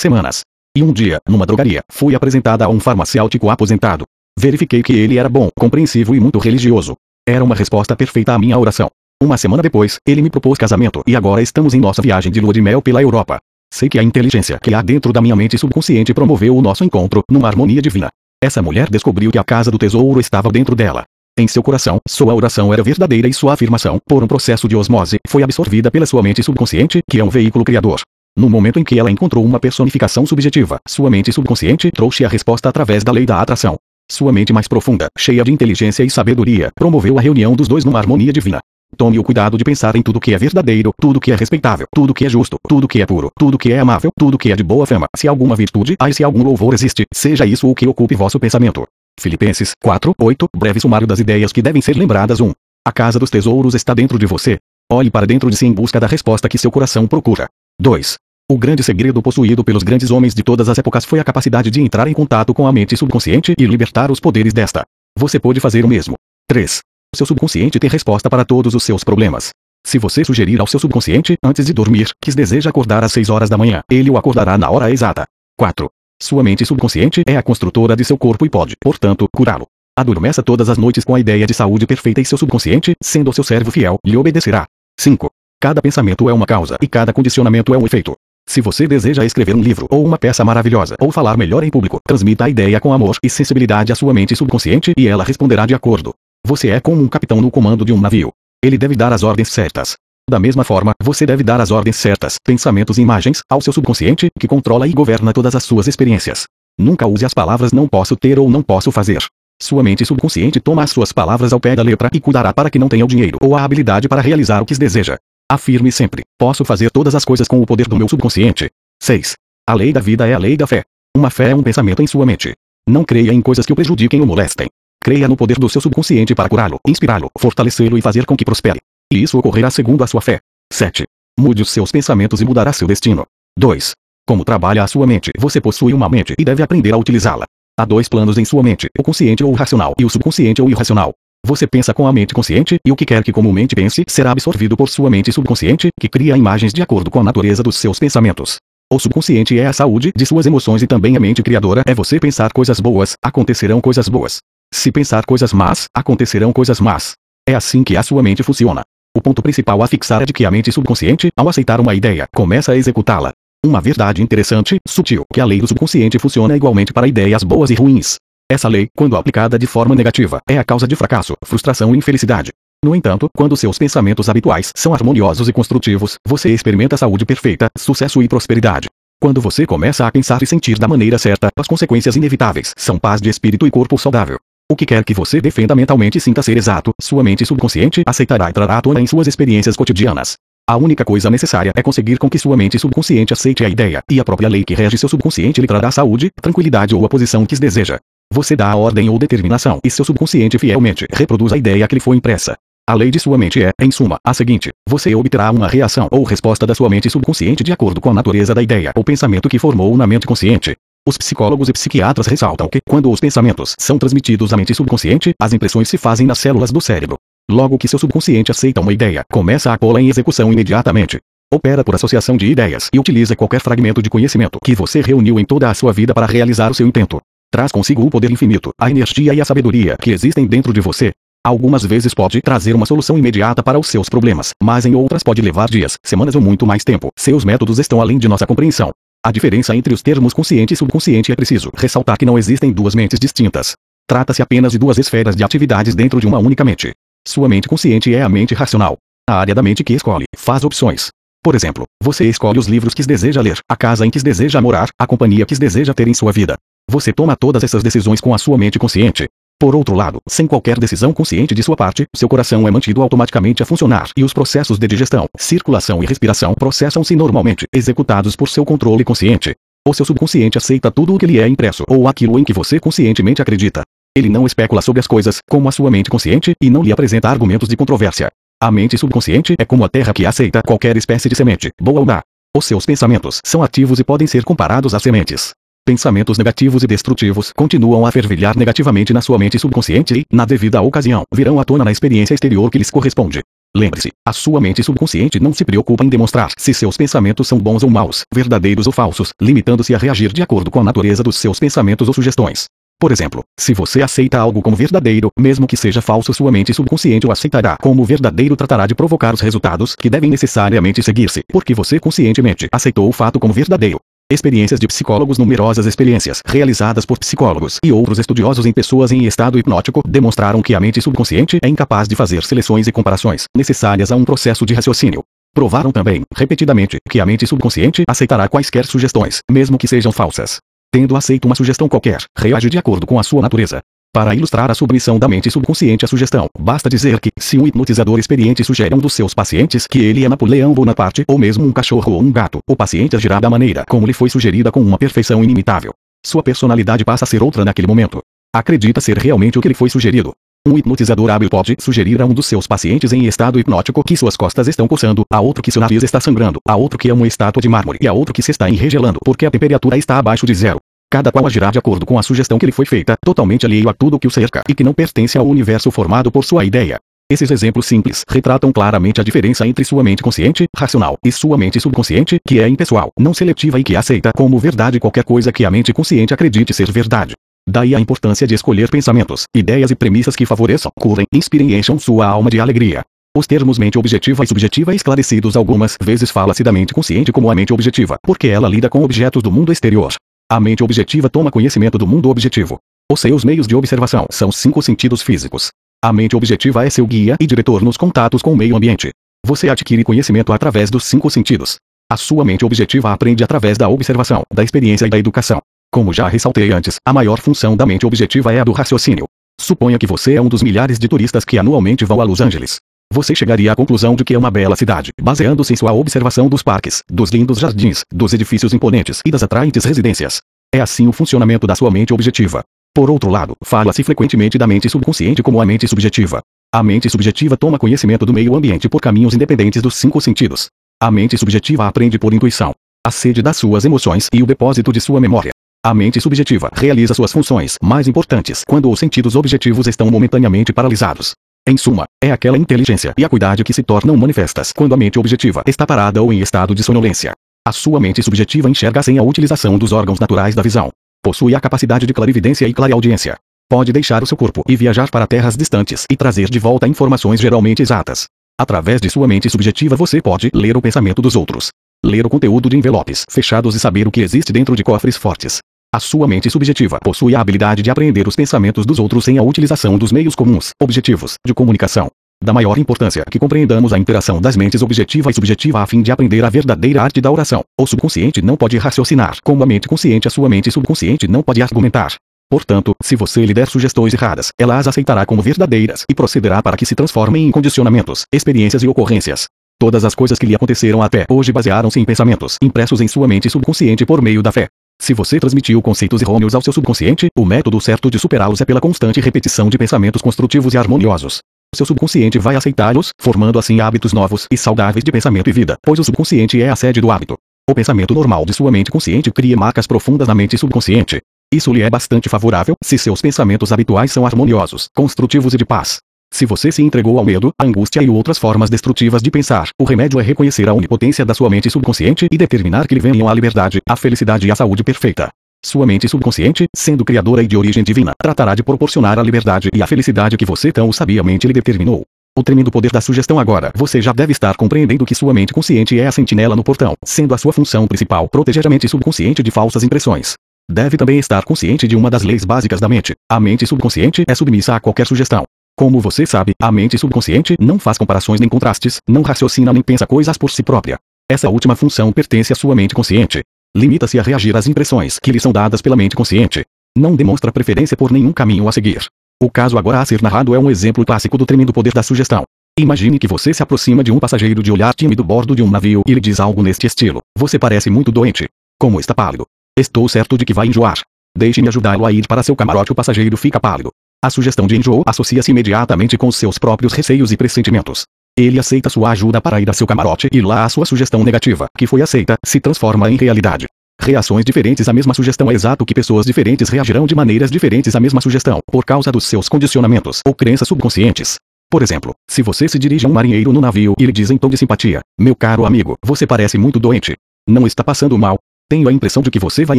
semanas. 0.00 0.40
E 0.74 0.82
um 0.82 0.90
dia, 0.90 1.18
numa 1.28 1.44
drogaria, 1.44 1.82
fui 1.90 2.14
apresentada 2.14 2.64
a 2.64 2.68
um 2.70 2.80
farmacêutico 2.80 3.50
aposentado. 3.50 4.04
Verifiquei 4.38 4.82
que 4.82 4.94
ele 4.94 5.18
era 5.18 5.28
bom, 5.28 5.50
compreensivo 5.54 6.14
e 6.14 6.20
muito 6.20 6.38
religioso. 6.38 6.94
Era 7.28 7.44
uma 7.44 7.54
resposta 7.54 7.94
perfeita 7.94 8.32
à 8.32 8.38
minha 8.38 8.58
oração. 8.58 8.88
Uma 9.20 9.36
semana 9.36 9.60
depois, 9.60 9.98
ele 10.06 10.22
me 10.22 10.30
propôs 10.30 10.56
casamento 10.56 11.02
e 11.04 11.16
agora 11.16 11.42
estamos 11.42 11.74
em 11.74 11.80
nossa 11.80 12.00
viagem 12.00 12.30
de 12.30 12.40
lua 12.40 12.52
de 12.52 12.62
mel 12.62 12.80
pela 12.80 13.02
Europa. 13.02 13.38
Sei 13.72 13.88
que 13.88 13.98
a 13.98 14.02
inteligência 14.02 14.60
que 14.62 14.72
há 14.72 14.80
dentro 14.80 15.12
da 15.12 15.20
minha 15.20 15.34
mente 15.34 15.58
subconsciente 15.58 16.14
promoveu 16.14 16.56
o 16.56 16.62
nosso 16.62 16.84
encontro 16.84 17.24
numa 17.28 17.48
harmonia 17.48 17.82
divina. 17.82 18.08
Essa 18.40 18.62
mulher 18.62 18.88
descobriu 18.88 19.32
que 19.32 19.38
a 19.38 19.42
casa 19.42 19.72
do 19.72 19.78
tesouro 19.78 20.20
estava 20.20 20.52
dentro 20.52 20.76
dela. 20.76 21.02
Em 21.36 21.48
seu 21.48 21.64
coração, 21.64 21.98
sua 22.06 22.32
oração 22.32 22.72
era 22.72 22.82
verdadeira 22.82 23.26
e 23.26 23.32
sua 23.32 23.54
afirmação, 23.54 23.98
por 24.06 24.22
um 24.22 24.28
processo 24.28 24.68
de 24.68 24.76
osmose, 24.76 25.18
foi 25.26 25.42
absorvida 25.42 25.90
pela 25.90 26.06
sua 26.06 26.22
mente 26.22 26.40
subconsciente, 26.40 27.00
que 27.10 27.18
é 27.18 27.24
um 27.24 27.28
veículo 27.28 27.64
criador. 27.64 28.00
No 28.36 28.48
momento 28.48 28.78
em 28.78 28.84
que 28.84 29.00
ela 29.00 29.10
encontrou 29.10 29.44
uma 29.44 29.58
personificação 29.58 30.24
subjetiva, 30.26 30.78
sua 30.86 31.10
mente 31.10 31.32
subconsciente 31.32 31.90
trouxe 31.90 32.24
a 32.24 32.28
resposta 32.28 32.68
através 32.68 33.02
da 33.02 33.10
lei 33.10 33.26
da 33.26 33.40
atração. 33.40 33.76
Sua 34.10 34.32
mente 34.32 34.52
mais 34.52 34.68
profunda, 34.68 35.08
cheia 35.18 35.42
de 35.42 35.52
inteligência 35.52 36.04
e 36.04 36.08
sabedoria, 36.08 36.70
promoveu 36.76 37.18
a 37.18 37.20
reunião 37.20 37.56
dos 37.56 37.66
dois 37.66 37.84
numa 37.84 37.98
harmonia 37.98 38.32
divina. 38.32 38.60
Tome 38.96 39.18
o 39.18 39.22
cuidado 39.22 39.56
de 39.56 39.64
pensar 39.64 39.94
em 39.96 40.02
tudo 40.02 40.18
que 40.18 40.34
é 40.34 40.38
verdadeiro, 40.38 40.92
tudo 41.00 41.20
que 41.20 41.30
é 41.30 41.36
respeitável, 41.36 41.86
tudo 41.94 42.14
que 42.14 42.24
é 42.24 42.28
justo, 42.28 42.56
tudo 42.68 42.88
que 42.88 43.00
é 43.00 43.06
puro, 43.06 43.30
tudo 43.38 43.58
que 43.58 43.72
é 43.72 43.78
amável, 43.78 44.10
tudo 44.18 44.38
que 44.38 44.50
é 44.50 44.56
de 44.56 44.62
boa 44.62 44.86
fama. 44.86 45.06
Se 45.14 45.28
alguma 45.28 45.54
virtude 45.54 45.96
há 45.98 46.08
e 46.08 46.14
se 46.14 46.24
algum 46.24 46.42
louvor 46.42 46.74
existe, 46.74 47.04
seja 47.12 47.46
isso 47.46 47.68
o 47.70 47.74
que 47.74 47.86
ocupe 47.86 48.14
vosso 48.14 48.40
pensamento. 48.40 48.86
Filipenses 49.20 49.72
4, 49.82 50.14
8, 50.18 50.48
breve 50.56 50.80
sumário 50.80 51.06
das 51.06 51.18
ideias 51.18 51.52
que 51.52 51.60
devem 51.60 51.82
ser 51.82 51.96
lembradas 51.96 52.40
1. 52.40 52.52
A 52.86 52.92
casa 52.92 53.18
dos 53.18 53.30
tesouros 53.30 53.74
está 53.74 53.92
dentro 53.92 54.18
de 54.18 54.26
você. 54.26 54.58
Olhe 54.90 55.10
para 55.10 55.26
dentro 55.26 55.50
de 55.50 55.56
si 55.56 55.66
em 55.66 55.72
busca 55.72 56.00
da 56.00 56.06
resposta 56.06 56.48
que 56.48 56.56
seu 56.56 56.70
coração 56.70 57.06
procura. 57.06 57.48
2. 57.80 58.16
O 58.50 58.56
grande 58.56 58.82
segredo 58.82 59.20
possuído 59.20 59.62
pelos 59.62 59.82
grandes 59.82 60.10
homens 60.10 60.34
de 60.34 60.42
todas 60.42 60.68
as 60.70 60.78
épocas 60.78 61.04
foi 61.04 61.20
a 61.20 61.24
capacidade 61.24 61.70
de 61.70 61.82
entrar 61.82 62.08
em 62.08 62.14
contato 62.14 62.54
com 62.54 62.66
a 62.66 62.72
mente 62.72 62.96
subconsciente 62.96 63.54
e 63.58 63.66
libertar 63.66 64.10
os 64.10 64.20
poderes 64.20 64.54
desta. 64.54 64.84
Você 65.18 65.38
pode 65.38 65.60
fazer 65.60 65.84
o 65.84 65.88
mesmo. 65.88 66.14
3. 66.48 66.80
Seu 67.14 67.24
subconsciente 67.24 67.78
tem 67.78 67.88
resposta 67.88 68.28
para 68.28 68.44
todos 68.44 68.74
os 68.74 68.82
seus 68.84 69.02
problemas. 69.02 69.50
Se 69.86 69.98
você 69.98 70.24
sugerir 70.24 70.60
ao 70.60 70.66
seu 70.66 70.78
subconsciente, 70.78 71.36
antes 71.42 71.64
de 71.64 71.72
dormir, 71.72 72.10
que 72.22 72.30
deseja 72.32 72.68
acordar 72.68 73.02
às 73.02 73.12
6 73.12 73.30
horas 73.30 73.48
da 73.48 73.56
manhã, 73.56 73.80
ele 73.90 74.10
o 74.10 74.18
acordará 74.18 74.58
na 74.58 74.70
hora 74.70 74.90
exata. 74.90 75.24
4. 75.56 75.88
Sua 76.20 76.42
mente 76.42 76.66
subconsciente 76.66 77.22
é 77.26 77.36
a 77.36 77.42
construtora 77.42 77.96
de 77.96 78.04
seu 78.04 78.18
corpo 78.18 78.44
e 78.44 78.50
pode, 78.50 78.76
portanto, 78.78 79.26
curá-lo. 79.34 79.66
Adormeça 79.98 80.42
todas 80.42 80.68
as 80.68 80.76
noites 80.76 81.02
com 81.02 81.14
a 81.14 81.20
ideia 81.20 81.46
de 81.46 81.54
saúde 81.54 81.86
perfeita 81.86 82.20
e 82.20 82.24
seu 82.24 82.36
subconsciente, 82.36 82.94
sendo 83.02 83.32
seu 83.32 83.42
servo 83.42 83.70
fiel, 83.70 83.98
lhe 84.04 84.16
obedecerá. 84.16 84.66
5. 85.00 85.30
Cada 85.60 85.80
pensamento 85.80 86.28
é 86.28 86.32
uma 86.32 86.46
causa 86.46 86.76
e 86.80 86.86
cada 86.86 87.12
condicionamento 87.12 87.72
é 87.72 87.78
um 87.78 87.86
efeito. 87.86 88.14
Se 88.46 88.60
você 88.60 88.86
deseja 88.86 89.24
escrever 89.24 89.56
um 89.56 89.62
livro 89.62 89.86
ou 89.90 90.04
uma 90.04 90.18
peça 90.18 90.44
maravilhosa 90.44 90.94
ou 91.00 91.10
falar 91.10 91.36
melhor 91.36 91.64
em 91.64 91.70
público, 91.70 92.00
transmita 92.06 92.44
a 92.44 92.50
ideia 92.50 92.78
com 92.80 92.92
amor 92.92 93.16
e 93.22 93.30
sensibilidade 93.30 93.92
à 93.92 93.96
sua 93.96 94.12
mente 94.12 94.36
subconsciente 94.36 94.92
e 94.96 95.08
ela 95.08 95.24
responderá 95.24 95.66
de 95.66 95.74
acordo. 95.74 96.14
Você 96.46 96.68
é 96.68 96.80
como 96.80 97.02
um 97.02 97.08
capitão 97.08 97.40
no 97.40 97.50
comando 97.50 97.84
de 97.84 97.92
um 97.92 98.00
navio. 98.00 98.32
Ele 98.64 98.78
deve 98.78 98.96
dar 98.96 99.12
as 99.12 99.22
ordens 99.22 99.48
certas. 99.48 99.96
Da 100.28 100.38
mesma 100.38 100.64
forma, 100.64 100.92
você 101.02 101.24
deve 101.24 101.42
dar 101.42 101.60
as 101.60 101.70
ordens 101.70 101.96
certas, 101.96 102.36
pensamentos 102.44 102.98
e 102.98 103.02
imagens, 103.02 103.40
ao 103.48 103.60
seu 103.60 103.72
subconsciente, 103.72 104.28
que 104.38 104.46
controla 104.46 104.86
e 104.86 104.92
governa 104.92 105.32
todas 105.32 105.54
as 105.54 105.64
suas 105.64 105.86
experiências. 105.86 106.46
Nunca 106.78 107.06
use 107.06 107.24
as 107.24 107.32
palavras 107.32 107.72
não 107.72 107.88
posso 107.88 108.14
ter 108.16 108.38
ou 108.38 108.50
não 108.50 108.62
posso 108.62 108.92
fazer. 108.92 109.24
Sua 109.60 109.82
mente 109.82 110.04
subconsciente 110.04 110.60
toma 110.60 110.84
as 110.84 110.90
suas 110.90 111.12
palavras 111.12 111.52
ao 111.52 111.58
pé 111.58 111.74
da 111.74 111.82
letra 111.82 112.08
e 112.12 112.20
cuidará 112.20 112.52
para 112.52 112.70
que 112.70 112.78
não 112.78 112.88
tenha 112.88 113.04
o 113.04 113.08
dinheiro 113.08 113.38
ou 113.42 113.56
a 113.56 113.64
habilidade 113.64 114.08
para 114.08 114.22
realizar 114.22 114.62
o 114.62 114.66
que 114.66 114.74
deseja. 114.74 115.18
Afirme 115.50 115.90
sempre: 115.90 116.22
posso 116.38 116.64
fazer 116.64 116.90
todas 116.90 117.14
as 117.14 117.24
coisas 117.24 117.48
com 117.48 117.60
o 117.60 117.66
poder 117.66 117.88
do 117.88 117.96
meu 117.96 118.08
subconsciente. 118.08 118.70
6. 119.02 119.34
A 119.66 119.74
lei 119.74 119.92
da 119.92 120.00
vida 120.00 120.26
é 120.28 120.34
a 120.34 120.38
lei 120.38 120.56
da 120.56 120.66
fé. 120.66 120.84
Uma 121.16 121.30
fé 121.30 121.50
é 121.50 121.56
um 121.56 121.62
pensamento 121.62 122.02
em 122.02 122.06
sua 122.06 122.24
mente. 122.24 122.54
Não 122.88 123.02
creia 123.02 123.32
em 123.32 123.42
coisas 123.42 123.66
que 123.66 123.72
o 123.72 123.76
prejudiquem 123.76 124.20
ou 124.20 124.26
molestem. 124.26 124.68
Creia 125.08 125.26
no 125.26 125.38
poder 125.38 125.58
do 125.58 125.70
seu 125.70 125.80
subconsciente 125.80 126.34
para 126.34 126.50
curá-lo, 126.50 126.78
inspirá-lo, 126.86 127.30
fortalecê-lo 127.38 127.96
e 127.96 128.02
fazer 128.02 128.26
com 128.26 128.36
que 128.36 128.44
prospere. 128.44 128.78
E 129.10 129.22
isso 129.22 129.38
ocorrerá 129.38 129.70
segundo 129.70 130.04
a 130.04 130.06
sua 130.06 130.20
fé. 130.20 130.38
7. 130.70 131.04
Mude 131.40 131.62
os 131.62 131.70
seus 131.70 131.90
pensamentos 131.90 132.42
e 132.42 132.44
mudará 132.44 132.74
seu 132.74 132.86
destino. 132.86 133.24
2. 133.58 133.92
Como 134.26 134.44
trabalha 134.44 134.84
a 134.84 134.86
sua 134.86 135.06
mente? 135.06 135.30
Você 135.38 135.62
possui 135.62 135.94
uma 135.94 136.10
mente 136.10 136.34
e 136.38 136.44
deve 136.44 136.62
aprender 136.62 136.92
a 136.92 136.98
utilizá-la. 136.98 137.46
Há 137.80 137.86
dois 137.86 138.06
planos 138.06 138.36
em 138.36 138.44
sua 138.44 138.62
mente, 138.62 138.86
o 138.98 139.02
consciente 139.02 139.42
ou 139.42 139.50
o 139.50 139.54
racional, 139.54 139.94
e 139.98 140.04
o 140.04 140.10
subconsciente 140.10 140.60
ou 140.60 140.68
irracional. 140.68 141.14
Você 141.42 141.66
pensa 141.66 141.94
com 141.94 142.06
a 142.06 142.12
mente 142.12 142.34
consciente, 142.34 142.76
e 142.84 142.92
o 142.92 142.96
que 142.96 143.06
quer 143.06 143.24
que 143.24 143.32
comumente 143.32 143.74
pense 143.74 144.04
será 144.06 144.32
absorvido 144.32 144.76
por 144.76 144.90
sua 144.90 145.08
mente 145.08 145.32
subconsciente, 145.32 145.88
que 145.98 146.10
cria 146.10 146.36
imagens 146.36 146.74
de 146.74 146.82
acordo 146.82 147.10
com 147.10 147.18
a 147.18 147.24
natureza 147.24 147.62
dos 147.62 147.78
seus 147.78 147.98
pensamentos. 147.98 148.58
O 148.92 148.98
subconsciente 148.98 149.58
é 149.58 149.64
a 149.64 149.72
saúde 149.72 150.12
de 150.14 150.26
suas 150.26 150.44
emoções 150.44 150.82
e 150.82 150.86
também 150.86 151.16
a 151.16 151.20
mente 151.20 151.42
criadora 151.42 151.82
é 151.86 151.94
você 151.94 152.20
pensar 152.20 152.52
coisas 152.52 152.78
boas, 152.78 153.14
acontecerão 153.24 153.80
coisas 153.80 154.06
boas. 154.06 154.40
Se 154.72 154.92
pensar 154.92 155.24
coisas 155.24 155.52
más, 155.52 155.86
acontecerão 155.94 156.52
coisas 156.52 156.80
más. 156.80 157.14
É 157.48 157.54
assim 157.54 157.82
que 157.82 157.96
a 157.96 158.02
sua 158.02 158.22
mente 158.22 158.42
funciona. 158.42 158.82
O 159.16 159.20
ponto 159.20 159.42
principal 159.42 159.82
a 159.82 159.86
fixar 159.86 160.22
é 160.22 160.26
de 160.26 160.32
que 160.32 160.44
a 160.44 160.50
mente 160.50 160.70
subconsciente, 160.70 161.30
ao 161.36 161.48
aceitar 161.48 161.80
uma 161.80 161.94
ideia, 161.94 162.28
começa 162.34 162.72
a 162.72 162.76
executá-la. 162.76 163.32
Uma 163.64 163.80
verdade 163.80 164.22
interessante, 164.22 164.78
sutil, 164.86 165.24
que 165.32 165.40
a 165.40 165.44
lei 165.44 165.60
do 165.60 165.66
subconsciente 165.66 166.18
funciona 166.18 166.56
igualmente 166.56 166.92
para 166.92 167.08
ideias 167.08 167.42
boas 167.42 167.70
e 167.70 167.74
ruins. 167.74 168.16
Essa 168.50 168.68
lei, 168.68 168.88
quando 168.96 169.16
aplicada 169.16 169.58
de 169.58 169.66
forma 169.66 169.94
negativa, 169.94 170.40
é 170.48 170.58
a 170.58 170.64
causa 170.64 170.86
de 170.86 170.94
fracasso, 170.94 171.34
frustração 171.44 171.94
e 171.94 171.98
infelicidade. 171.98 172.52
No 172.84 172.94
entanto, 172.94 173.28
quando 173.36 173.56
seus 173.56 173.76
pensamentos 173.76 174.28
habituais 174.28 174.70
são 174.76 174.94
harmoniosos 174.94 175.48
e 175.48 175.52
construtivos, 175.52 176.16
você 176.24 176.50
experimenta 176.50 176.96
saúde 176.96 177.26
perfeita, 177.26 177.68
sucesso 177.76 178.22
e 178.22 178.28
prosperidade. 178.28 178.88
Quando 179.20 179.40
você 179.40 179.66
começa 179.66 180.06
a 180.06 180.12
pensar 180.12 180.40
e 180.42 180.46
sentir 180.46 180.78
da 180.78 180.86
maneira 180.86 181.18
certa, 181.18 181.48
as 181.58 181.66
consequências 181.66 182.14
inevitáveis 182.14 182.72
são 182.76 182.96
paz 182.96 183.20
de 183.20 183.28
espírito 183.28 183.66
e 183.66 183.70
corpo 183.70 183.98
saudável. 183.98 184.38
O 184.70 184.76
que 184.76 184.84
quer 184.84 185.02
que 185.02 185.14
você 185.14 185.40
defenda 185.40 185.74
mentalmente 185.74 186.20
sinta 186.20 186.42
ser 186.42 186.58
exato, 186.58 186.92
sua 187.00 187.24
mente 187.24 187.42
subconsciente 187.46 188.02
aceitará 188.04 188.50
e 188.50 188.52
trará 188.52 188.76
à 188.76 188.82
tona 188.82 189.00
em 189.00 189.06
suas 189.06 189.26
experiências 189.26 189.74
cotidianas. 189.74 190.36
A 190.68 190.76
única 190.76 191.06
coisa 191.06 191.30
necessária 191.30 191.72
é 191.74 191.82
conseguir 191.82 192.18
com 192.18 192.28
que 192.28 192.38
sua 192.38 192.54
mente 192.54 192.78
subconsciente 192.78 193.32
aceite 193.32 193.64
a 193.64 193.68
ideia, 193.70 194.02
e 194.10 194.20
a 194.20 194.24
própria 194.24 194.46
lei 194.46 194.64
que 194.64 194.74
rege 194.74 194.98
seu 194.98 195.08
subconsciente 195.08 195.58
lhe 195.58 195.66
trará 195.66 195.90
saúde, 195.90 196.30
tranquilidade 196.42 196.94
ou 196.94 197.02
a 197.06 197.08
posição 197.08 197.46
que 197.46 197.58
deseja. 197.58 197.98
Você 198.30 198.54
dá 198.54 198.70
a 198.70 198.76
ordem 198.76 199.08
ou 199.08 199.18
determinação, 199.18 199.80
e 199.82 199.90
seu 199.90 200.04
subconsciente 200.04 200.58
fielmente 200.58 201.06
reproduz 201.10 201.50
a 201.50 201.56
ideia 201.56 201.88
que 201.88 201.94
lhe 201.94 202.00
foi 202.00 202.18
impressa. 202.18 202.54
A 202.86 202.92
lei 202.92 203.10
de 203.10 203.18
sua 203.18 203.38
mente 203.38 203.62
é, 203.62 203.72
em 203.80 203.90
suma, 203.90 204.18
a 204.22 204.34
seguinte: 204.34 204.70
você 204.86 205.14
obterá 205.14 205.50
uma 205.50 205.66
reação 205.66 206.08
ou 206.10 206.24
resposta 206.24 206.66
da 206.66 206.74
sua 206.74 206.90
mente 206.90 207.08
subconsciente 207.08 207.64
de 207.64 207.72
acordo 207.72 208.02
com 208.02 208.10
a 208.10 208.14
natureza 208.14 208.54
da 208.54 208.62
ideia 208.62 208.92
ou 208.94 209.02
pensamento 209.02 209.48
que 209.48 209.58
formou 209.58 209.96
na 209.96 210.06
mente 210.06 210.26
consciente. 210.26 210.76
Os 211.08 211.16
psicólogos 211.16 211.70
e 211.70 211.72
psiquiatras 211.72 212.26
ressaltam 212.26 212.68
que, 212.68 212.82
quando 212.86 213.10
os 213.10 213.18
pensamentos 213.18 213.74
são 213.78 213.96
transmitidos 213.96 214.52
à 214.52 214.58
mente 214.58 214.74
subconsciente, 214.74 215.32
as 215.40 215.54
impressões 215.54 215.88
se 215.88 215.96
fazem 215.96 216.26
nas 216.26 216.38
células 216.38 216.70
do 216.70 216.82
cérebro. 216.82 217.16
Logo 217.50 217.78
que 217.78 217.88
seu 217.88 217.98
subconsciente 217.98 218.50
aceita 218.50 218.82
uma 218.82 218.92
ideia, 218.92 219.24
começa 219.32 219.72
a 219.72 219.78
pô-la 219.78 220.02
em 220.02 220.10
execução 220.10 220.52
imediatamente. 220.52 221.18
Opera 221.50 221.82
por 221.82 221.94
associação 221.94 222.36
de 222.36 222.44
ideias 222.44 222.90
e 222.92 222.98
utiliza 222.98 223.34
qualquer 223.34 223.62
fragmento 223.62 224.02
de 224.02 224.10
conhecimento 224.10 224.58
que 224.62 224.74
você 224.74 225.00
reuniu 225.00 225.40
em 225.40 225.46
toda 225.46 225.70
a 225.70 225.72
sua 225.72 225.94
vida 225.94 226.12
para 226.12 226.26
realizar 226.26 226.70
o 226.70 226.74
seu 226.74 226.86
intento. 226.86 227.22
Traz 227.50 227.72
consigo 227.72 228.04
o 228.04 228.10
poder 228.10 228.30
infinito, 228.30 228.68
a 228.78 228.90
energia 228.90 229.32
e 229.32 229.40
a 229.40 229.46
sabedoria 229.46 229.96
que 229.98 230.10
existem 230.10 230.46
dentro 230.46 230.74
de 230.74 230.80
você. 230.82 231.12
Algumas 231.42 231.86
vezes 231.86 232.12
pode 232.12 232.42
trazer 232.42 232.74
uma 232.74 232.84
solução 232.84 233.16
imediata 233.16 233.62
para 233.62 233.78
os 233.78 233.86
seus 233.86 234.10
problemas, 234.10 234.50
mas 234.62 234.84
em 234.84 234.94
outras 234.94 235.22
pode 235.22 235.40
levar 235.40 235.70
dias, 235.70 235.94
semanas 236.04 236.34
ou 236.34 236.42
muito 236.42 236.66
mais 236.66 236.84
tempo. 236.84 237.08
Seus 237.18 237.46
métodos 237.46 237.78
estão 237.78 237.98
além 237.98 238.18
de 238.18 238.28
nossa 238.28 238.46
compreensão. 238.46 238.92
A 239.28 239.30
diferença 239.30 239.76
entre 239.76 239.92
os 239.92 240.00
termos 240.00 240.32
consciente 240.32 240.72
e 240.72 240.76
subconsciente 240.78 241.30
é 241.30 241.36
preciso 241.36 241.70
ressaltar 241.76 242.16
que 242.16 242.24
não 242.24 242.38
existem 242.38 242.72
duas 242.72 242.94
mentes 242.94 243.20
distintas. 243.20 243.74
Trata-se 244.08 244.40
apenas 244.40 244.72
de 244.72 244.78
duas 244.78 244.96
esferas 244.96 245.36
de 245.36 245.44
atividades 245.44 245.94
dentro 245.94 246.18
de 246.18 246.26
uma 246.26 246.38
única 246.38 246.64
mente. 246.64 246.92
Sua 247.26 247.46
mente 247.46 247.68
consciente 247.68 248.14
é 248.14 248.22
a 248.22 248.28
mente 248.30 248.54
racional. 248.54 248.96
A 249.28 249.34
área 249.34 249.54
da 249.54 249.62
mente 249.62 249.84
que 249.84 249.92
escolhe, 249.92 250.24
faz 250.34 250.64
opções. 250.64 251.08
Por 251.44 251.54
exemplo, 251.54 251.84
você 252.02 252.26
escolhe 252.26 252.58
os 252.58 252.68
livros 252.68 252.94
que 252.94 253.02
deseja 253.02 253.42
ler, 253.42 253.58
a 253.68 253.76
casa 253.76 254.06
em 254.06 254.10
que 254.10 254.18
deseja 254.18 254.62
morar, 254.62 254.88
a 254.98 255.06
companhia 255.06 255.44
que 255.44 255.54
deseja 255.58 255.92
ter 255.92 256.08
em 256.08 256.14
sua 256.14 256.32
vida. 256.32 256.56
Você 256.90 257.12
toma 257.12 257.36
todas 257.36 257.62
essas 257.62 257.82
decisões 257.82 258.22
com 258.22 258.32
a 258.32 258.38
sua 258.38 258.56
mente 258.56 258.78
consciente. 258.78 259.28
Por 259.60 259.74
outro 259.74 259.96
lado, 259.96 260.20
sem 260.28 260.46
qualquer 260.46 260.78
decisão 260.78 261.12
consciente 261.12 261.52
de 261.52 261.64
sua 261.64 261.74
parte, 261.74 262.06
seu 262.14 262.28
coração 262.28 262.68
é 262.68 262.70
mantido 262.70 263.02
automaticamente 263.02 263.60
a 263.60 263.66
funcionar 263.66 264.08
e 264.16 264.22
os 264.22 264.32
processos 264.32 264.78
de 264.78 264.86
digestão, 264.86 265.26
circulação 265.36 266.00
e 266.00 266.06
respiração 266.06 266.54
processam-se 266.54 267.16
normalmente, 267.16 267.66
executados 267.72 268.36
por 268.36 268.48
seu 268.48 268.64
controle 268.64 269.02
consciente. 269.02 269.56
O 269.84 269.92
seu 269.92 270.06
subconsciente 270.06 270.56
aceita 270.56 270.92
tudo 270.92 271.12
o 271.12 271.18
que 271.18 271.26
lhe 271.26 271.40
é 271.40 271.48
impresso 271.48 271.82
ou 271.88 272.06
aquilo 272.06 272.38
em 272.38 272.44
que 272.44 272.52
você 272.52 272.78
conscientemente 272.78 273.42
acredita. 273.42 273.82
Ele 274.16 274.28
não 274.28 274.46
especula 274.46 274.80
sobre 274.80 275.00
as 275.00 275.08
coisas, 275.08 275.38
como 275.50 275.68
a 275.68 275.72
sua 275.72 275.90
mente 275.90 276.08
consciente, 276.08 276.52
e 276.62 276.70
não 276.70 276.82
lhe 276.82 276.92
apresenta 276.92 277.28
argumentos 277.28 277.68
de 277.68 277.76
controvérsia. 277.76 278.30
A 278.62 278.70
mente 278.70 278.96
subconsciente 278.96 279.56
é 279.58 279.64
como 279.64 279.84
a 279.84 279.88
terra 279.88 280.12
que 280.12 280.24
aceita 280.24 280.62
qualquer 280.62 280.96
espécie 280.96 281.28
de 281.28 281.34
semente, 281.34 281.70
boa 281.80 281.98
ou 281.98 282.06
má. 282.06 282.22
Os 282.56 282.64
seus 282.64 282.86
pensamentos 282.86 283.40
são 283.44 283.62
ativos 283.62 283.98
e 283.98 284.04
podem 284.04 284.26
ser 284.28 284.44
comparados 284.44 284.94
a 284.94 285.00
sementes. 285.00 285.52
Pensamentos 285.88 286.36
negativos 286.36 286.82
e 286.82 286.86
destrutivos 286.86 287.50
continuam 287.50 288.04
a 288.04 288.12
fervilhar 288.12 288.54
negativamente 288.54 289.10
na 289.14 289.22
sua 289.22 289.38
mente 289.38 289.58
subconsciente 289.58 290.18
e, 290.18 290.26
na 290.30 290.44
devida 290.44 290.82
ocasião, 290.82 291.22
virão 291.34 291.58
à 291.58 291.64
tona 291.64 291.82
na 291.82 291.90
experiência 291.90 292.34
exterior 292.34 292.70
que 292.70 292.76
lhes 292.76 292.90
corresponde. 292.90 293.40
Lembre-se, 293.74 294.12
a 294.22 294.34
sua 294.34 294.60
mente 294.60 294.82
subconsciente 294.82 295.40
não 295.40 295.54
se 295.54 295.64
preocupa 295.64 296.04
em 296.04 296.10
demonstrar 296.10 296.50
se 296.58 296.74
seus 296.74 296.94
pensamentos 296.98 297.48
são 297.48 297.58
bons 297.58 297.82
ou 297.82 297.88
maus, 297.88 298.20
verdadeiros 298.30 298.86
ou 298.86 298.92
falsos, 298.92 299.30
limitando-se 299.40 299.94
a 299.94 299.98
reagir 299.98 300.30
de 300.30 300.42
acordo 300.42 300.70
com 300.70 300.78
a 300.78 300.84
natureza 300.84 301.22
dos 301.22 301.36
seus 301.36 301.58
pensamentos 301.58 302.06
ou 302.06 302.12
sugestões. 302.12 302.66
Por 303.00 303.10
exemplo, 303.10 303.42
se 303.58 303.72
você 303.72 304.02
aceita 304.02 304.38
algo 304.38 304.60
como 304.60 304.76
verdadeiro, 304.76 305.30
mesmo 305.40 305.66
que 305.66 305.76
seja 305.76 306.02
falso, 306.02 306.34
sua 306.34 306.52
mente 306.52 306.74
subconsciente 306.74 307.26
o 307.26 307.32
aceitará 307.32 307.78
como 307.80 308.04
verdadeiro 308.04 308.54
tratará 308.56 308.86
de 308.86 308.94
provocar 308.94 309.32
os 309.32 309.40
resultados 309.40 309.96
que 309.96 310.10
devem 310.10 310.28
necessariamente 310.28 311.02
seguir-se, 311.02 311.44
porque 311.50 311.72
você 311.72 311.98
conscientemente 311.98 312.68
aceitou 312.70 313.08
o 313.08 313.12
fato 313.12 313.40
como 313.40 313.54
verdadeiro. 313.54 313.98
Experiências 314.30 314.78
de 314.78 314.86
psicólogos 314.86 315.38
Numerosas 315.38 315.86
experiências 315.86 316.42
realizadas 316.44 317.06
por 317.06 317.18
psicólogos 317.18 317.78
e 317.82 317.90
outros 317.90 318.18
estudiosos 318.18 318.66
em 318.66 318.74
pessoas 318.74 319.10
em 319.10 319.24
estado 319.24 319.58
hipnótico 319.58 320.02
demonstraram 320.06 320.60
que 320.60 320.74
a 320.74 320.80
mente 320.80 321.00
subconsciente 321.00 321.58
é 321.62 321.66
incapaz 321.66 322.06
de 322.06 322.14
fazer 322.14 322.44
seleções 322.44 322.86
e 322.86 322.92
comparações 322.92 323.44
necessárias 323.56 324.12
a 324.12 324.16
um 324.16 324.26
processo 324.26 324.66
de 324.66 324.74
raciocínio. 324.74 325.22
Provaram 325.54 325.90
também, 325.90 326.24
repetidamente, 326.36 326.98
que 327.08 327.20
a 327.20 327.24
mente 327.24 327.46
subconsciente 327.46 328.04
aceitará 328.06 328.50
quaisquer 328.50 328.84
sugestões, 328.84 329.38
mesmo 329.50 329.78
que 329.78 329.88
sejam 329.88 330.12
falsas. 330.12 330.58
Tendo 330.92 331.16
aceito 331.16 331.46
uma 331.46 331.54
sugestão 331.54 331.88
qualquer, 331.88 332.22
reage 332.36 332.68
de 332.68 332.76
acordo 332.76 333.06
com 333.06 333.18
a 333.18 333.22
sua 333.22 333.40
natureza. 333.40 333.80
Para 334.12 334.34
ilustrar 334.34 334.70
a 334.70 334.74
submissão 334.74 335.18
da 335.18 335.28
mente 335.28 335.50
subconsciente 335.50 336.04
à 336.04 336.08
sugestão, 336.08 336.46
basta 336.58 336.88
dizer 336.88 337.20
que, 337.20 337.30
se 337.38 337.58
um 337.58 337.66
hipnotizador 337.66 338.18
experiente 338.18 338.64
sugere 338.64 338.94
a 338.94 338.96
um 338.96 339.00
dos 339.00 339.12
seus 339.12 339.34
pacientes 339.34 339.86
que 339.86 339.98
ele 339.98 340.24
é 340.24 340.28
Napoleão 340.28 340.72
Bonaparte, 340.72 341.24
ou 341.28 341.38
mesmo 341.38 341.64
um 341.66 341.72
cachorro 341.72 342.12
ou 342.12 342.22
um 342.22 342.32
gato, 342.32 342.58
o 342.66 342.74
paciente 342.74 343.14
agirá 343.14 343.38
da 343.38 343.50
maneira 343.50 343.84
como 343.86 344.06
lhe 344.06 344.14
foi 344.14 344.30
sugerida 344.30 344.72
com 344.72 344.80
uma 344.80 344.98
perfeição 344.98 345.44
inimitável. 345.44 345.92
Sua 346.24 346.42
personalidade 346.42 347.04
passa 347.04 347.24
a 347.24 347.28
ser 347.28 347.42
outra 347.42 347.64
naquele 347.64 347.86
momento. 347.86 348.20
Acredita 348.52 349.00
ser 349.00 349.18
realmente 349.18 349.58
o 349.58 349.62
que 349.62 349.68
lhe 349.68 349.74
foi 349.74 349.90
sugerido. 349.90 350.32
Um 350.66 350.76
hipnotizador 350.76 351.30
hábil 351.30 351.50
pode 351.50 351.76
sugerir 351.78 352.20
a 352.20 352.26
um 352.26 352.32
dos 352.32 352.46
seus 352.46 352.66
pacientes 352.66 353.12
em 353.12 353.26
estado 353.26 353.60
hipnótico 353.60 354.02
que 354.02 354.16
suas 354.16 354.36
costas 354.36 354.68
estão 354.68 354.88
coçando, 354.88 355.22
a 355.30 355.40
outro 355.40 355.62
que 355.62 355.70
seu 355.70 355.80
nariz 355.80 356.02
está 356.02 356.18
sangrando, 356.18 356.60
a 356.66 356.74
outro 356.74 356.98
que 356.98 357.10
é 357.10 357.14
uma 357.14 357.26
estátua 357.26 357.60
de 357.60 357.68
mármore 357.68 357.98
e 358.00 358.08
a 358.08 358.12
outro 358.12 358.34
que 358.34 358.42
se 358.42 358.50
está 358.50 358.68
enregelando 358.68 359.20
porque 359.24 359.46
a 359.46 359.50
temperatura 359.50 359.96
está 359.96 360.18
abaixo 360.18 360.46
de 360.46 360.54
zero. 360.54 360.80
Cada 361.10 361.32
qual 361.32 361.46
agirá 361.46 361.70
de 361.70 361.78
acordo 361.78 362.04
com 362.04 362.18
a 362.18 362.22
sugestão 362.22 362.58
que 362.58 362.66
lhe 362.66 362.72
foi 362.72 362.84
feita, 362.84 363.16
totalmente 363.24 363.64
alheio 363.64 363.88
a 363.88 363.94
tudo 363.94 364.18
que 364.18 364.26
o 364.26 364.30
cerca 364.30 364.62
e 364.68 364.74
que 364.74 364.84
não 364.84 364.92
pertence 364.92 365.38
ao 365.38 365.46
universo 365.46 365.90
formado 365.90 366.30
por 366.30 366.44
sua 366.44 366.66
ideia. 366.66 366.98
Esses 367.30 367.50
exemplos 367.50 367.86
simples 367.86 368.24
retratam 368.28 368.70
claramente 368.70 369.18
a 369.18 369.24
diferença 369.24 369.66
entre 369.66 369.84
sua 369.86 370.02
mente 370.02 370.22
consciente, 370.22 370.66
racional, 370.76 371.16
e 371.24 371.32
sua 371.32 371.56
mente 371.56 371.80
subconsciente, 371.80 372.38
que 372.46 372.60
é 372.60 372.68
impessoal, 372.68 373.10
não 373.18 373.32
seletiva 373.32 373.80
e 373.80 373.84
que 373.84 373.96
aceita 373.96 374.32
como 374.34 374.58
verdade 374.58 375.00
qualquer 375.00 375.24
coisa 375.24 375.50
que 375.50 375.64
a 375.64 375.70
mente 375.70 375.94
consciente 375.94 376.34
acredite 376.34 376.74
ser 376.74 376.92
verdade. 376.92 377.32
Daí 377.66 377.94
a 377.94 378.00
importância 378.00 378.46
de 378.46 378.54
escolher 378.54 378.90
pensamentos, 378.90 379.44
ideias 379.54 379.90
e 379.90 379.94
premissas 379.94 380.36
que 380.36 380.46
favoreçam, 380.46 380.92
curem, 380.98 381.26
inspirem 381.32 381.70
e 381.70 381.78
encham 381.78 381.98
sua 381.98 382.26
alma 382.26 382.50
de 382.50 382.60
alegria. 382.60 383.02
Os 383.36 383.46
termos 383.46 383.78
mente 383.78 383.98
objetiva 383.98 384.44
e 384.44 384.46
subjetiva 384.46 384.94
esclarecidos 384.94 385.56
algumas 385.56 385.96
vezes 386.02 386.30
fala-se 386.30 386.62
da 386.62 386.72
mente 386.72 386.92
consciente 386.92 387.30
como 387.32 387.50
a 387.50 387.54
mente 387.54 387.72
objetiva, 387.72 388.16
porque 388.22 388.48
ela 388.48 388.68
lida 388.68 388.88
com 388.88 389.02
objetos 389.02 389.42
do 389.42 389.52
mundo 389.52 389.70
exterior. 389.70 390.12
A 390.50 390.58
mente 390.58 390.82
objetiva 390.82 391.28
toma 391.28 391.50
conhecimento 391.50 391.98
do 391.98 392.06
mundo 392.06 392.30
objetivo. 392.30 392.78
Os 393.12 393.20
seus 393.20 393.44
meios 393.44 393.66
de 393.66 393.76
observação 393.76 394.26
são 394.30 394.50
cinco 394.50 394.80
sentidos 394.80 395.20
físicos. 395.20 395.68
A 396.02 396.10
mente 396.10 396.34
objetiva 396.34 396.86
é 396.86 396.88
seu 396.88 397.06
guia 397.06 397.36
e 397.38 397.46
diretor 397.46 397.82
nos 397.82 397.98
contatos 397.98 398.40
com 398.40 398.54
o 398.54 398.56
meio 398.56 398.74
ambiente. 398.74 399.10
Você 399.44 399.68
adquire 399.68 400.02
conhecimento 400.02 400.50
através 400.50 400.88
dos 400.88 401.04
cinco 401.04 401.28
sentidos. 401.28 401.76
A 402.10 402.16
sua 402.16 402.46
mente 402.46 402.64
objetiva 402.64 403.12
aprende 403.12 403.44
através 403.44 403.76
da 403.76 403.90
observação, 403.90 404.42
da 404.50 404.64
experiência 404.64 405.04
e 405.04 405.10
da 405.10 405.18
educação. 405.18 405.60
Como 405.92 406.14
já 406.14 406.26
ressaltei 406.26 406.72
antes, 406.72 406.96
a 407.04 407.12
maior 407.12 407.38
função 407.40 407.76
da 407.76 407.84
mente 407.84 408.06
objetiva 408.06 408.50
é 408.50 408.60
a 408.60 408.64
do 408.64 408.72
raciocínio. 408.72 409.26
Suponha 409.60 409.98
que 409.98 410.06
você 410.06 410.32
é 410.36 410.40
um 410.40 410.48
dos 410.48 410.62
milhares 410.62 410.98
de 410.98 411.08
turistas 411.08 411.44
que 411.44 411.58
anualmente 411.58 412.06
vão 412.06 412.22
a 412.22 412.24
Los 412.24 412.40
Angeles. 412.40 412.78
Você 413.12 413.34
chegaria 413.34 413.72
à 413.72 413.74
conclusão 413.74 414.14
de 414.14 414.22
que 414.22 414.34
é 414.34 414.38
uma 414.38 414.50
bela 414.50 414.76
cidade, 414.76 415.10
baseando-se 415.20 415.72
em 415.72 415.76
sua 415.76 415.92
observação 415.92 416.46
dos 416.48 416.62
parques, 416.62 417.02
dos 417.10 417.30
lindos 417.30 417.58
jardins, 417.58 418.02
dos 418.12 418.34
edifícios 418.34 418.74
imponentes 418.74 419.20
e 419.24 419.30
das 419.30 419.42
atraentes 419.42 419.84
residências. 419.84 420.42
É 420.72 420.80
assim 420.80 421.08
o 421.08 421.12
funcionamento 421.12 421.66
da 421.66 421.74
sua 421.74 421.90
mente 421.90 422.12
objetiva. 422.12 422.62
Por 422.94 423.10
outro 423.10 423.30
lado, 423.30 423.56
fala-se 423.64 424.04
frequentemente 424.04 424.58
da 424.58 424.66
mente 424.66 424.90
subconsciente 424.90 425.42
como 425.42 425.60
a 425.60 425.66
mente 425.66 425.88
subjetiva. 425.88 426.42
A 426.72 426.82
mente 426.82 427.08
subjetiva 427.08 427.56
toma 427.56 427.78
conhecimento 427.78 428.26
do 428.26 428.34
meio 428.34 428.54
ambiente 428.54 428.88
por 428.90 429.00
caminhos 429.00 429.32
independentes 429.32 429.80
dos 429.80 429.94
cinco 429.94 430.20
sentidos. 430.20 430.68
A 431.00 431.10
mente 431.10 431.38
subjetiva 431.38 431.86
aprende 431.88 432.18
por 432.18 432.34
intuição, 432.34 432.74
a 433.06 433.10
sede 433.10 433.40
das 433.40 433.56
suas 433.56 433.86
emoções 433.86 434.28
e 434.32 434.42
o 434.42 434.46
depósito 434.46 434.92
de 434.92 435.00
sua 435.00 435.18
memória. 435.18 435.50
A 435.82 435.94
mente 435.94 436.20
subjetiva 436.20 436.70
realiza 436.74 437.14
suas 437.14 437.32
funções 437.32 437.78
mais 437.82 438.06
importantes 438.06 438.62
quando 438.68 438.90
os 438.90 438.98
sentidos 439.00 439.34
objetivos 439.34 439.86
estão 439.86 440.10
momentaneamente 440.10 440.74
paralisados. 440.74 441.32
Em 441.68 441.76
suma, 441.76 442.06
é 442.24 442.32
aquela 442.32 442.56
inteligência 442.56 443.12
e 443.18 443.22
acuidade 443.22 443.62
que 443.62 443.74
se 443.74 443.82
tornam 443.82 444.16
manifestas 444.16 444.72
quando 444.72 444.94
a 444.94 444.96
mente 444.96 445.18
objetiva 445.18 445.62
está 445.66 445.86
parada 445.86 446.22
ou 446.22 446.32
em 446.32 446.40
estado 446.40 446.74
de 446.74 446.82
sonolência. 446.82 447.34
A 447.62 447.72
sua 447.72 448.00
mente 448.00 448.22
subjetiva 448.22 448.70
enxerga 448.70 449.02
sem 449.02 449.18
a 449.18 449.22
utilização 449.22 449.76
dos 449.76 449.92
órgãos 449.92 450.18
naturais 450.18 450.54
da 450.54 450.62
visão. 450.62 450.88
Possui 451.22 451.54
a 451.54 451.60
capacidade 451.60 452.06
de 452.06 452.14
clarividência 452.14 452.66
e 452.66 452.72
clareaudiência. 452.72 453.36
Pode 453.68 453.92
deixar 453.92 454.22
o 454.22 454.26
seu 454.26 454.34
corpo 454.34 454.62
e 454.66 454.76
viajar 454.76 455.10
para 455.10 455.26
terras 455.26 455.58
distantes 455.58 456.06
e 456.10 456.16
trazer 456.16 456.48
de 456.48 456.58
volta 456.58 456.88
informações 456.88 457.38
geralmente 457.38 457.82
exatas. 457.82 458.24
Através 458.58 458.98
de 458.98 459.10
sua 459.10 459.28
mente 459.28 459.50
subjetiva 459.50 459.94
você 459.94 460.22
pode 460.22 460.50
ler 460.54 460.74
o 460.74 460.80
pensamento 460.80 461.20
dos 461.20 461.36
outros. 461.36 461.68
Ler 462.02 462.24
o 462.24 462.30
conteúdo 462.30 462.70
de 462.70 462.78
envelopes 462.78 463.26
fechados 463.28 463.74
e 463.74 463.78
saber 463.78 464.08
o 464.08 464.10
que 464.10 464.22
existe 464.22 464.54
dentro 464.54 464.74
de 464.74 464.82
cofres 464.82 465.18
fortes. 465.18 465.58
A 465.90 465.98
sua 465.98 466.28
mente 466.28 466.50
subjetiva 466.50 466.98
possui 467.02 467.34
a 467.34 467.40
habilidade 467.40 467.80
de 467.80 467.90
aprender 467.90 468.28
os 468.28 468.36
pensamentos 468.36 468.84
dos 468.84 468.98
outros 468.98 469.24
sem 469.24 469.38
a 469.38 469.42
utilização 469.42 469.96
dos 469.96 470.12
meios 470.12 470.34
comuns, 470.34 470.72
objetivos, 470.78 471.36
de 471.46 471.54
comunicação. 471.54 472.08
Da 472.44 472.52
maior 472.52 472.76
importância 472.76 473.24
que 473.30 473.38
compreendamos 473.38 473.94
a 473.94 473.98
interação 473.98 474.38
das 474.38 474.54
mentes 474.54 474.82
objetiva 474.82 475.30
e 475.30 475.34
subjetiva 475.34 475.80
a 475.80 475.86
fim 475.86 476.02
de 476.02 476.12
aprender 476.12 476.44
a 476.44 476.50
verdadeira 476.50 477.02
arte 477.02 477.22
da 477.22 477.30
oração. 477.30 477.62
O 477.80 477.86
subconsciente 477.86 478.42
não 478.42 478.54
pode 478.54 478.76
raciocinar 478.76 479.38
como 479.42 479.62
a 479.62 479.66
mente 479.66 479.88
consciente, 479.88 480.28
a 480.28 480.30
sua 480.30 480.46
mente 480.46 480.70
subconsciente 480.70 481.26
não 481.26 481.42
pode 481.42 481.62
argumentar. 481.62 482.16
Portanto, 482.50 482.94
se 483.02 483.16
você 483.16 483.46
lhe 483.46 483.54
der 483.54 483.66
sugestões 483.66 484.12
erradas, 484.12 484.50
ela 484.60 484.76
as 484.76 484.86
aceitará 484.86 485.24
como 485.24 485.40
verdadeiras 485.40 486.04
e 486.10 486.14
procederá 486.14 486.62
para 486.62 486.76
que 486.76 486.84
se 486.84 486.94
transformem 486.94 487.46
em 487.46 487.50
condicionamentos, 487.50 488.26
experiências 488.30 488.82
e 488.82 488.88
ocorrências. 488.88 489.46
Todas 489.80 490.04
as 490.04 490.14
coisas 490.14 490.38
que 490.38 490.44
lhe 490.44 490.54
aconteceram 490.54 491.02
até 491.02 491.24
hoje 491.30 491.50
basearam-se 491.50 491.98
em 491.98 492.04
pensamentos 492.04 492.56
impressos 492.62 493.00
em 493.00 493.08
sua 493.08 493.26
mente 493.26 493.48
subconsciente 493.48 494.04
por 494.04 494.20
meio 494.20 494.42
da 494.42 494.52
fé. 494.52 494.68
Se 495.00 495.14
você 495.14 495.40
transmitiu 495.40 495.80
conceitos 495.80 496.20
errôneos 496.20 496.54
ao 496.54 496.60
seu 496.60 496.72
subconsciente, 496.72 497.28
o 497.34 497.44
método 497.44 497.80
certo 497.80 498.10
de 498.10 498.18
superá-los 498.18 498.60
é 498.60 498.64
pela 498.64 498.80
constante 498.80 499.20
repetição 499.20 499.70
de 499.70 499.78
pensamentos 499.78 500.20
construtivos 500.20 500.74
e 500.74 500.76
harmoniosos. 500.76 501.38
Seu 501.74 501.86
subconsciente 501.86 502.38
vai 502.38 502.56
aceitá-los, 502.56 503.10
formando 503.20 503.58
assim 503.58 503.80
hábitos 503.80 504.12
novos 504.12 504.46
e 504.52 504.56
saudáveis 504.58 505.04
de 505.04 505.12
pensamento 505.12 505.48
e 505.48 505.52
vida, 505.52 505.76
pois 505.82 505.98
o 505.98 506.04
subconsciente 506.04 506.60
é 506.60 506.68
a 506.68 506.76
sede 506.76 507.00
do 507.00 507.10
hábito. 507.10 507.36
O 507.70 507.74
pensamento 507.74 508.12
normal 508.12 508.44
de 508.44 508.52
sua 508.52 508.70
mente 508.70 508.90
consciente 508.90 509.30
cria 509.30 509.56
marcas 509.56 509.86
profundas 509.86 510.28
na 510.28 510.34
mente 510.34 510.58
subconsciente. 510.58 511.20
Isso 511.52 511.72
lhe 511.72 511.80
é 511.80 511.88
bastante 511.88 512.28
favorável 512.28 512.74
se 512.82 512.98
seus 512.98 513.22
pensamentos 513.22 513.72
habituais 513.72 514.12
são 514.12 514.26
harmoniosos, 514.26 514.88
construtivos 514.94 515.54
e 515.54 515.56
de 515.56 515.64
paz. 515.64 516.00
Se 516.38 516.46
você 516.46 516.70
se 516.70 516.82
entregou 516.82 517.18
ao 517.18 517.24
medo, 517.24 517.52
à 517.58 517.64
angústia 517.64 518.02
e 518.02 518.08
outras 518.08 518.38
formas 518.38 518.70
destrutivas 518.70 519.22
de 519.22 519.30
pensar, 519.30 519.70
o 519.80 519.84
remédio 519.84 520.20
é 520.20 520.22
reconhecer 520.22 520.68
a 520.68 520.74
onipotência 520.74 521.24
da 521.24 521.34
sua 521.34 521.50
mente 521.50 521.68
subconsciente 521.68 522.28
e 522.30 522.38
determinar 522.38 522.86
que 522.86 522.94
lhe 522.94 523.00
venham 523.00 523.28
a 523.28 523.34
liberdade, 523.34 523.80
a 523.88 523.96
felicidade 523.96 524.46
e 524.46 524.50
a 524.50 524.54
saúde 524.54 524.84
perfeita. 524.84 525.30
Sua 525.64 525.84
mente 525.84 526.08
subconsciente, 526.08 526.66
sendo 526.76 527.04
criadora 527.04 527.42
e 527.42 527.46
de 527.48 527.56
origem 527.56 527.82
divina, 527.82 528.12
tratará 528.22 528.54
de 528.54 528.62
proporcionar 528.62 529.18
a 529.18 529.22
liberdade 529.22 529.68
e 529.74 529.82
a 529.82 529.86
felicidade 529.86 530.36
que 530.36 530.44
você 530.44 530.70
tão 530.70 530.92
sabiamente 530.92 531.46
lhe 531.46 531.52
determinou. 531.52 532.02
O 532.38 532.42
tremendo 532.44 532.70
poder 532.70 532.92
da 532.92 533.00
sugestão 533.00 533.40
agora, 533.40 533.72
você 533.74 534.00
já 534.00 534.12
deve 534.12 534.30
estar 534.30 534.56
compreendendo 534.56 535.04
que 535.04 535.16
sua 535.16 535.34
mente 535.34 535.52
consciente 535.52 535.98
é 535.98 536.06
a 536.06 536.12
sentinela 536.12 536.54
no 536.54 536.62
portão, 536.62 536.94
sendo 537.04 537.34
a 537.34 537.38
sua 537.38 537.52
função 537.52 537.88
principal 537.88 538.28
proteger 538.28 538.64
a 538.64 538.70
mente 538.70 538.88
subconsciente 538.88 539.42
de 539.42 539.50
falsas 539.50 539.82
impressões. 539.82 540.34
Deve 540.70 540.96
também 540.96 541.18
estar 541.18 541.42
consciente 541.44 541.88
de 541.88 541.96
uma 541.96 542.10
das 542.10 542.22
leis 542.22 542.44
básicas 542.44 542.78
da 542.78 542.88
mente. 542.88 543.14
A 543.28 543.40
mente 543.40 543.66
subconsciente 543.66 544.22
é 544.28 544.34
submissa 544.36 544.76
a 544.76 544.80
qualquer 544.80 545.06
sugestão. 545.06 545.44
Como 545.78 546.00
você 546.00 546.26
sabe, 546.26 546.54
a 546.60 546.72
mente 546.72 546.98
subconsciente 546.98 547.54
não 547.60 547.78
faz 547.78 547.96
comparações 547.96 548.40
nem 548.40 548.48
contrastes, 548.48 548.98
não 549.08 549.22
raciocina 549.22 549.72
nem 549.72 549.80
pensa 549.80 550.08
coisas 550.08 550.36
por 550.36 550.50
si 550.50 550.60
própria. 550.60 550.98
Essa 551.30 551.48
última 551.48 551.76
função 551.76 552.12
pertence 552.12 552.52
à 552.52 552.56
sua 552.56 552.74
mente 552.74 552.96
consciente. 552.96 553.44
Limita-se 553.76 554.18
a 554.18 554.22
reagir 554.24 554.56
às 554.56 554.66
impressões 554.66 555.20
que 555.22 555.30
lhe 555.30 555.38
são 555.38 555.52
dadas 555.52 555.80
pela 555.80 555.94
mente 555.94 556.16
consciente. 556.16 556.64
Não 556.98 557.14
demonstra 557.14 557.52
preferência 557.52 557.96
por 557.96 558.10
nenhum 558.10 558.32
caminho 558.32 558.68
a 558.68 558.72
seguir. 558.72 559.06
O 559.40 559.48
caso 559.48 559.78
agora 559.78 560.00
a 560.00 560.04
ser 560.04 560.20
narrado 560.20 560.52
é 560.52 560.58
um 560.58 560.68
exemplo 560.68 561.06
clássico 561.06 561.38
do 561.38 561.46
tremendo 561.46 561.72
poder 561.72 561.92
da 561.92 562.02
sugestão. 562.02 562.42
Imagine 562.76 563.16
que 563.16 563.28
você 563.28 563.54
se 563.54 563.62
aproxima 563.62 564.02
de 564.02 564.10
um 564.10 564.18
passageiro 564.18 564.64
de 564.64 564.72
olhar 564.72 564.92
tímido 564.92 565.22
bordo 565.22 565.54
de 565.54 565.62
um 565.62 565.70
navio 565.70 566.02
e 566.08 566.12
lhe 566.12 566.20
diz 566.20 566.40
algo 566.40 566.60
neste 566.60 566.88
estilo: 566.88 567.20
Você 567.38 567.56
parece 567.56 567.88
muito 567.88 568.10
doente. 568.10 568.48
Como 568.80 568.98
está 568.98 569.14
pálido? 569.14 569.46
Estou 569.78 570.08
certo 570.08 570.36
de 570.36 570.44
que 570.44 570.52
vai 570.52 570.66
enjoar. 570.66 570.98
Deixe-me 571.36 571.68
ajudá-lo 571.68 572.04
a 572.04 572.10
ir 572.10 572.26
para 572.26 572.42
seu 572.42 572.56
camarote. 572.56 572.90
O 572.90 572.96
passageiro 572.96 573.36
fica 573.36 573.60
pálido. 573.60 573.92
A 574.20 574.30
sugestão 574.30 574.66
de 574.66 574.76
enjoo 574.76 575.04
associa-se 575.06 575.52
imediatamente 575.52 576.18
com 576.18 576.30
seus 576.32 576.58
próprios 576.58 576.92
receios 576.92 577.30
e 577.30 577.36
pressentimentos. 577.36 578.02
Ele 578.36 578.58
aceita 578.58 578.90
sua 578.90 579.10
ajuda 579.10 579.40
para 579.40 579.60
ir 579.60 579.70
a 579.70 579.72
seu 579.72 579.86
camarote 579.86 580.28
e 580.32 580.40
lá 580.40 580.64
a 580.64 580.68
sua 580.68 580.84
sugestão 580.84 581.22
negativa, 581.22 581.68
que 581.78 581.86
foi 581.86 582.02
aceita, 582.02 582.36
se 582.44 582.58
transforma 582.58 583.08
em 583.08 583.16
realidade. 583.16 583.66
Reações 584.00 584.44
diferentes 584.44 584.88
à 584.88 584.92
mesma 584.92 585.14
sugestão 585.14 585.48
é 585.52 585.54
exato 585.54 585.86
que 585.86 585.94
pessoas 585.94 586.26
diferentes 586.26 586.68
reagirão 586.68 587.06
de 587.06 587.14
maneiras 587.14 587.48
diferentes 587.48 587.94
à 587.94 588.00
mesma 588.00 588.20
sugestão, 588.20 588.58
por 588.66 588.84
causa 588.84 589.12
dos 589.12 589.24
seus 589.24 589.48
condicionamentos 589.48 590.20
ou 590.26 590.34
crenças 590.34 590.66
subconscientes. 590.66 591.36
Por 591.70 591.82
exemplo, 591.82 592.12
se 592.28 592.42
você 592.42 592.68
se 592.68 592.78
dirige 592.78 593.06
a 593.06 593.08
um 593.08 593.12
marinheiro 593.12 593.52
no 593.52 593.60
navio 593.60 593.94
e 594.00 594.04
lhe 594.04 594.12
diz 594.12 594.30
em 594.30 594.38
tom 594.38 594.48
de 594.48 594.56
simpatia: 594.56 595.00
Meu 595.16 595.36
caro 595.36 595.64
amigo, 595.64 595.96
você 596.04 596.26
parece 596.26 596.58
muito 596.58 596.80
doente. 596.80 597.14
Não 597.48 597.68
está 597.68 597.84
passando 597.84 598.18
mal. 598.18 598.36
Tenho 598.68 598.88
a 598.88 598.92
impressão 598.92 599.22
de 599.22 599.30
que 599.30 599.38
você 599.38 599.64
vai 599.64 599.78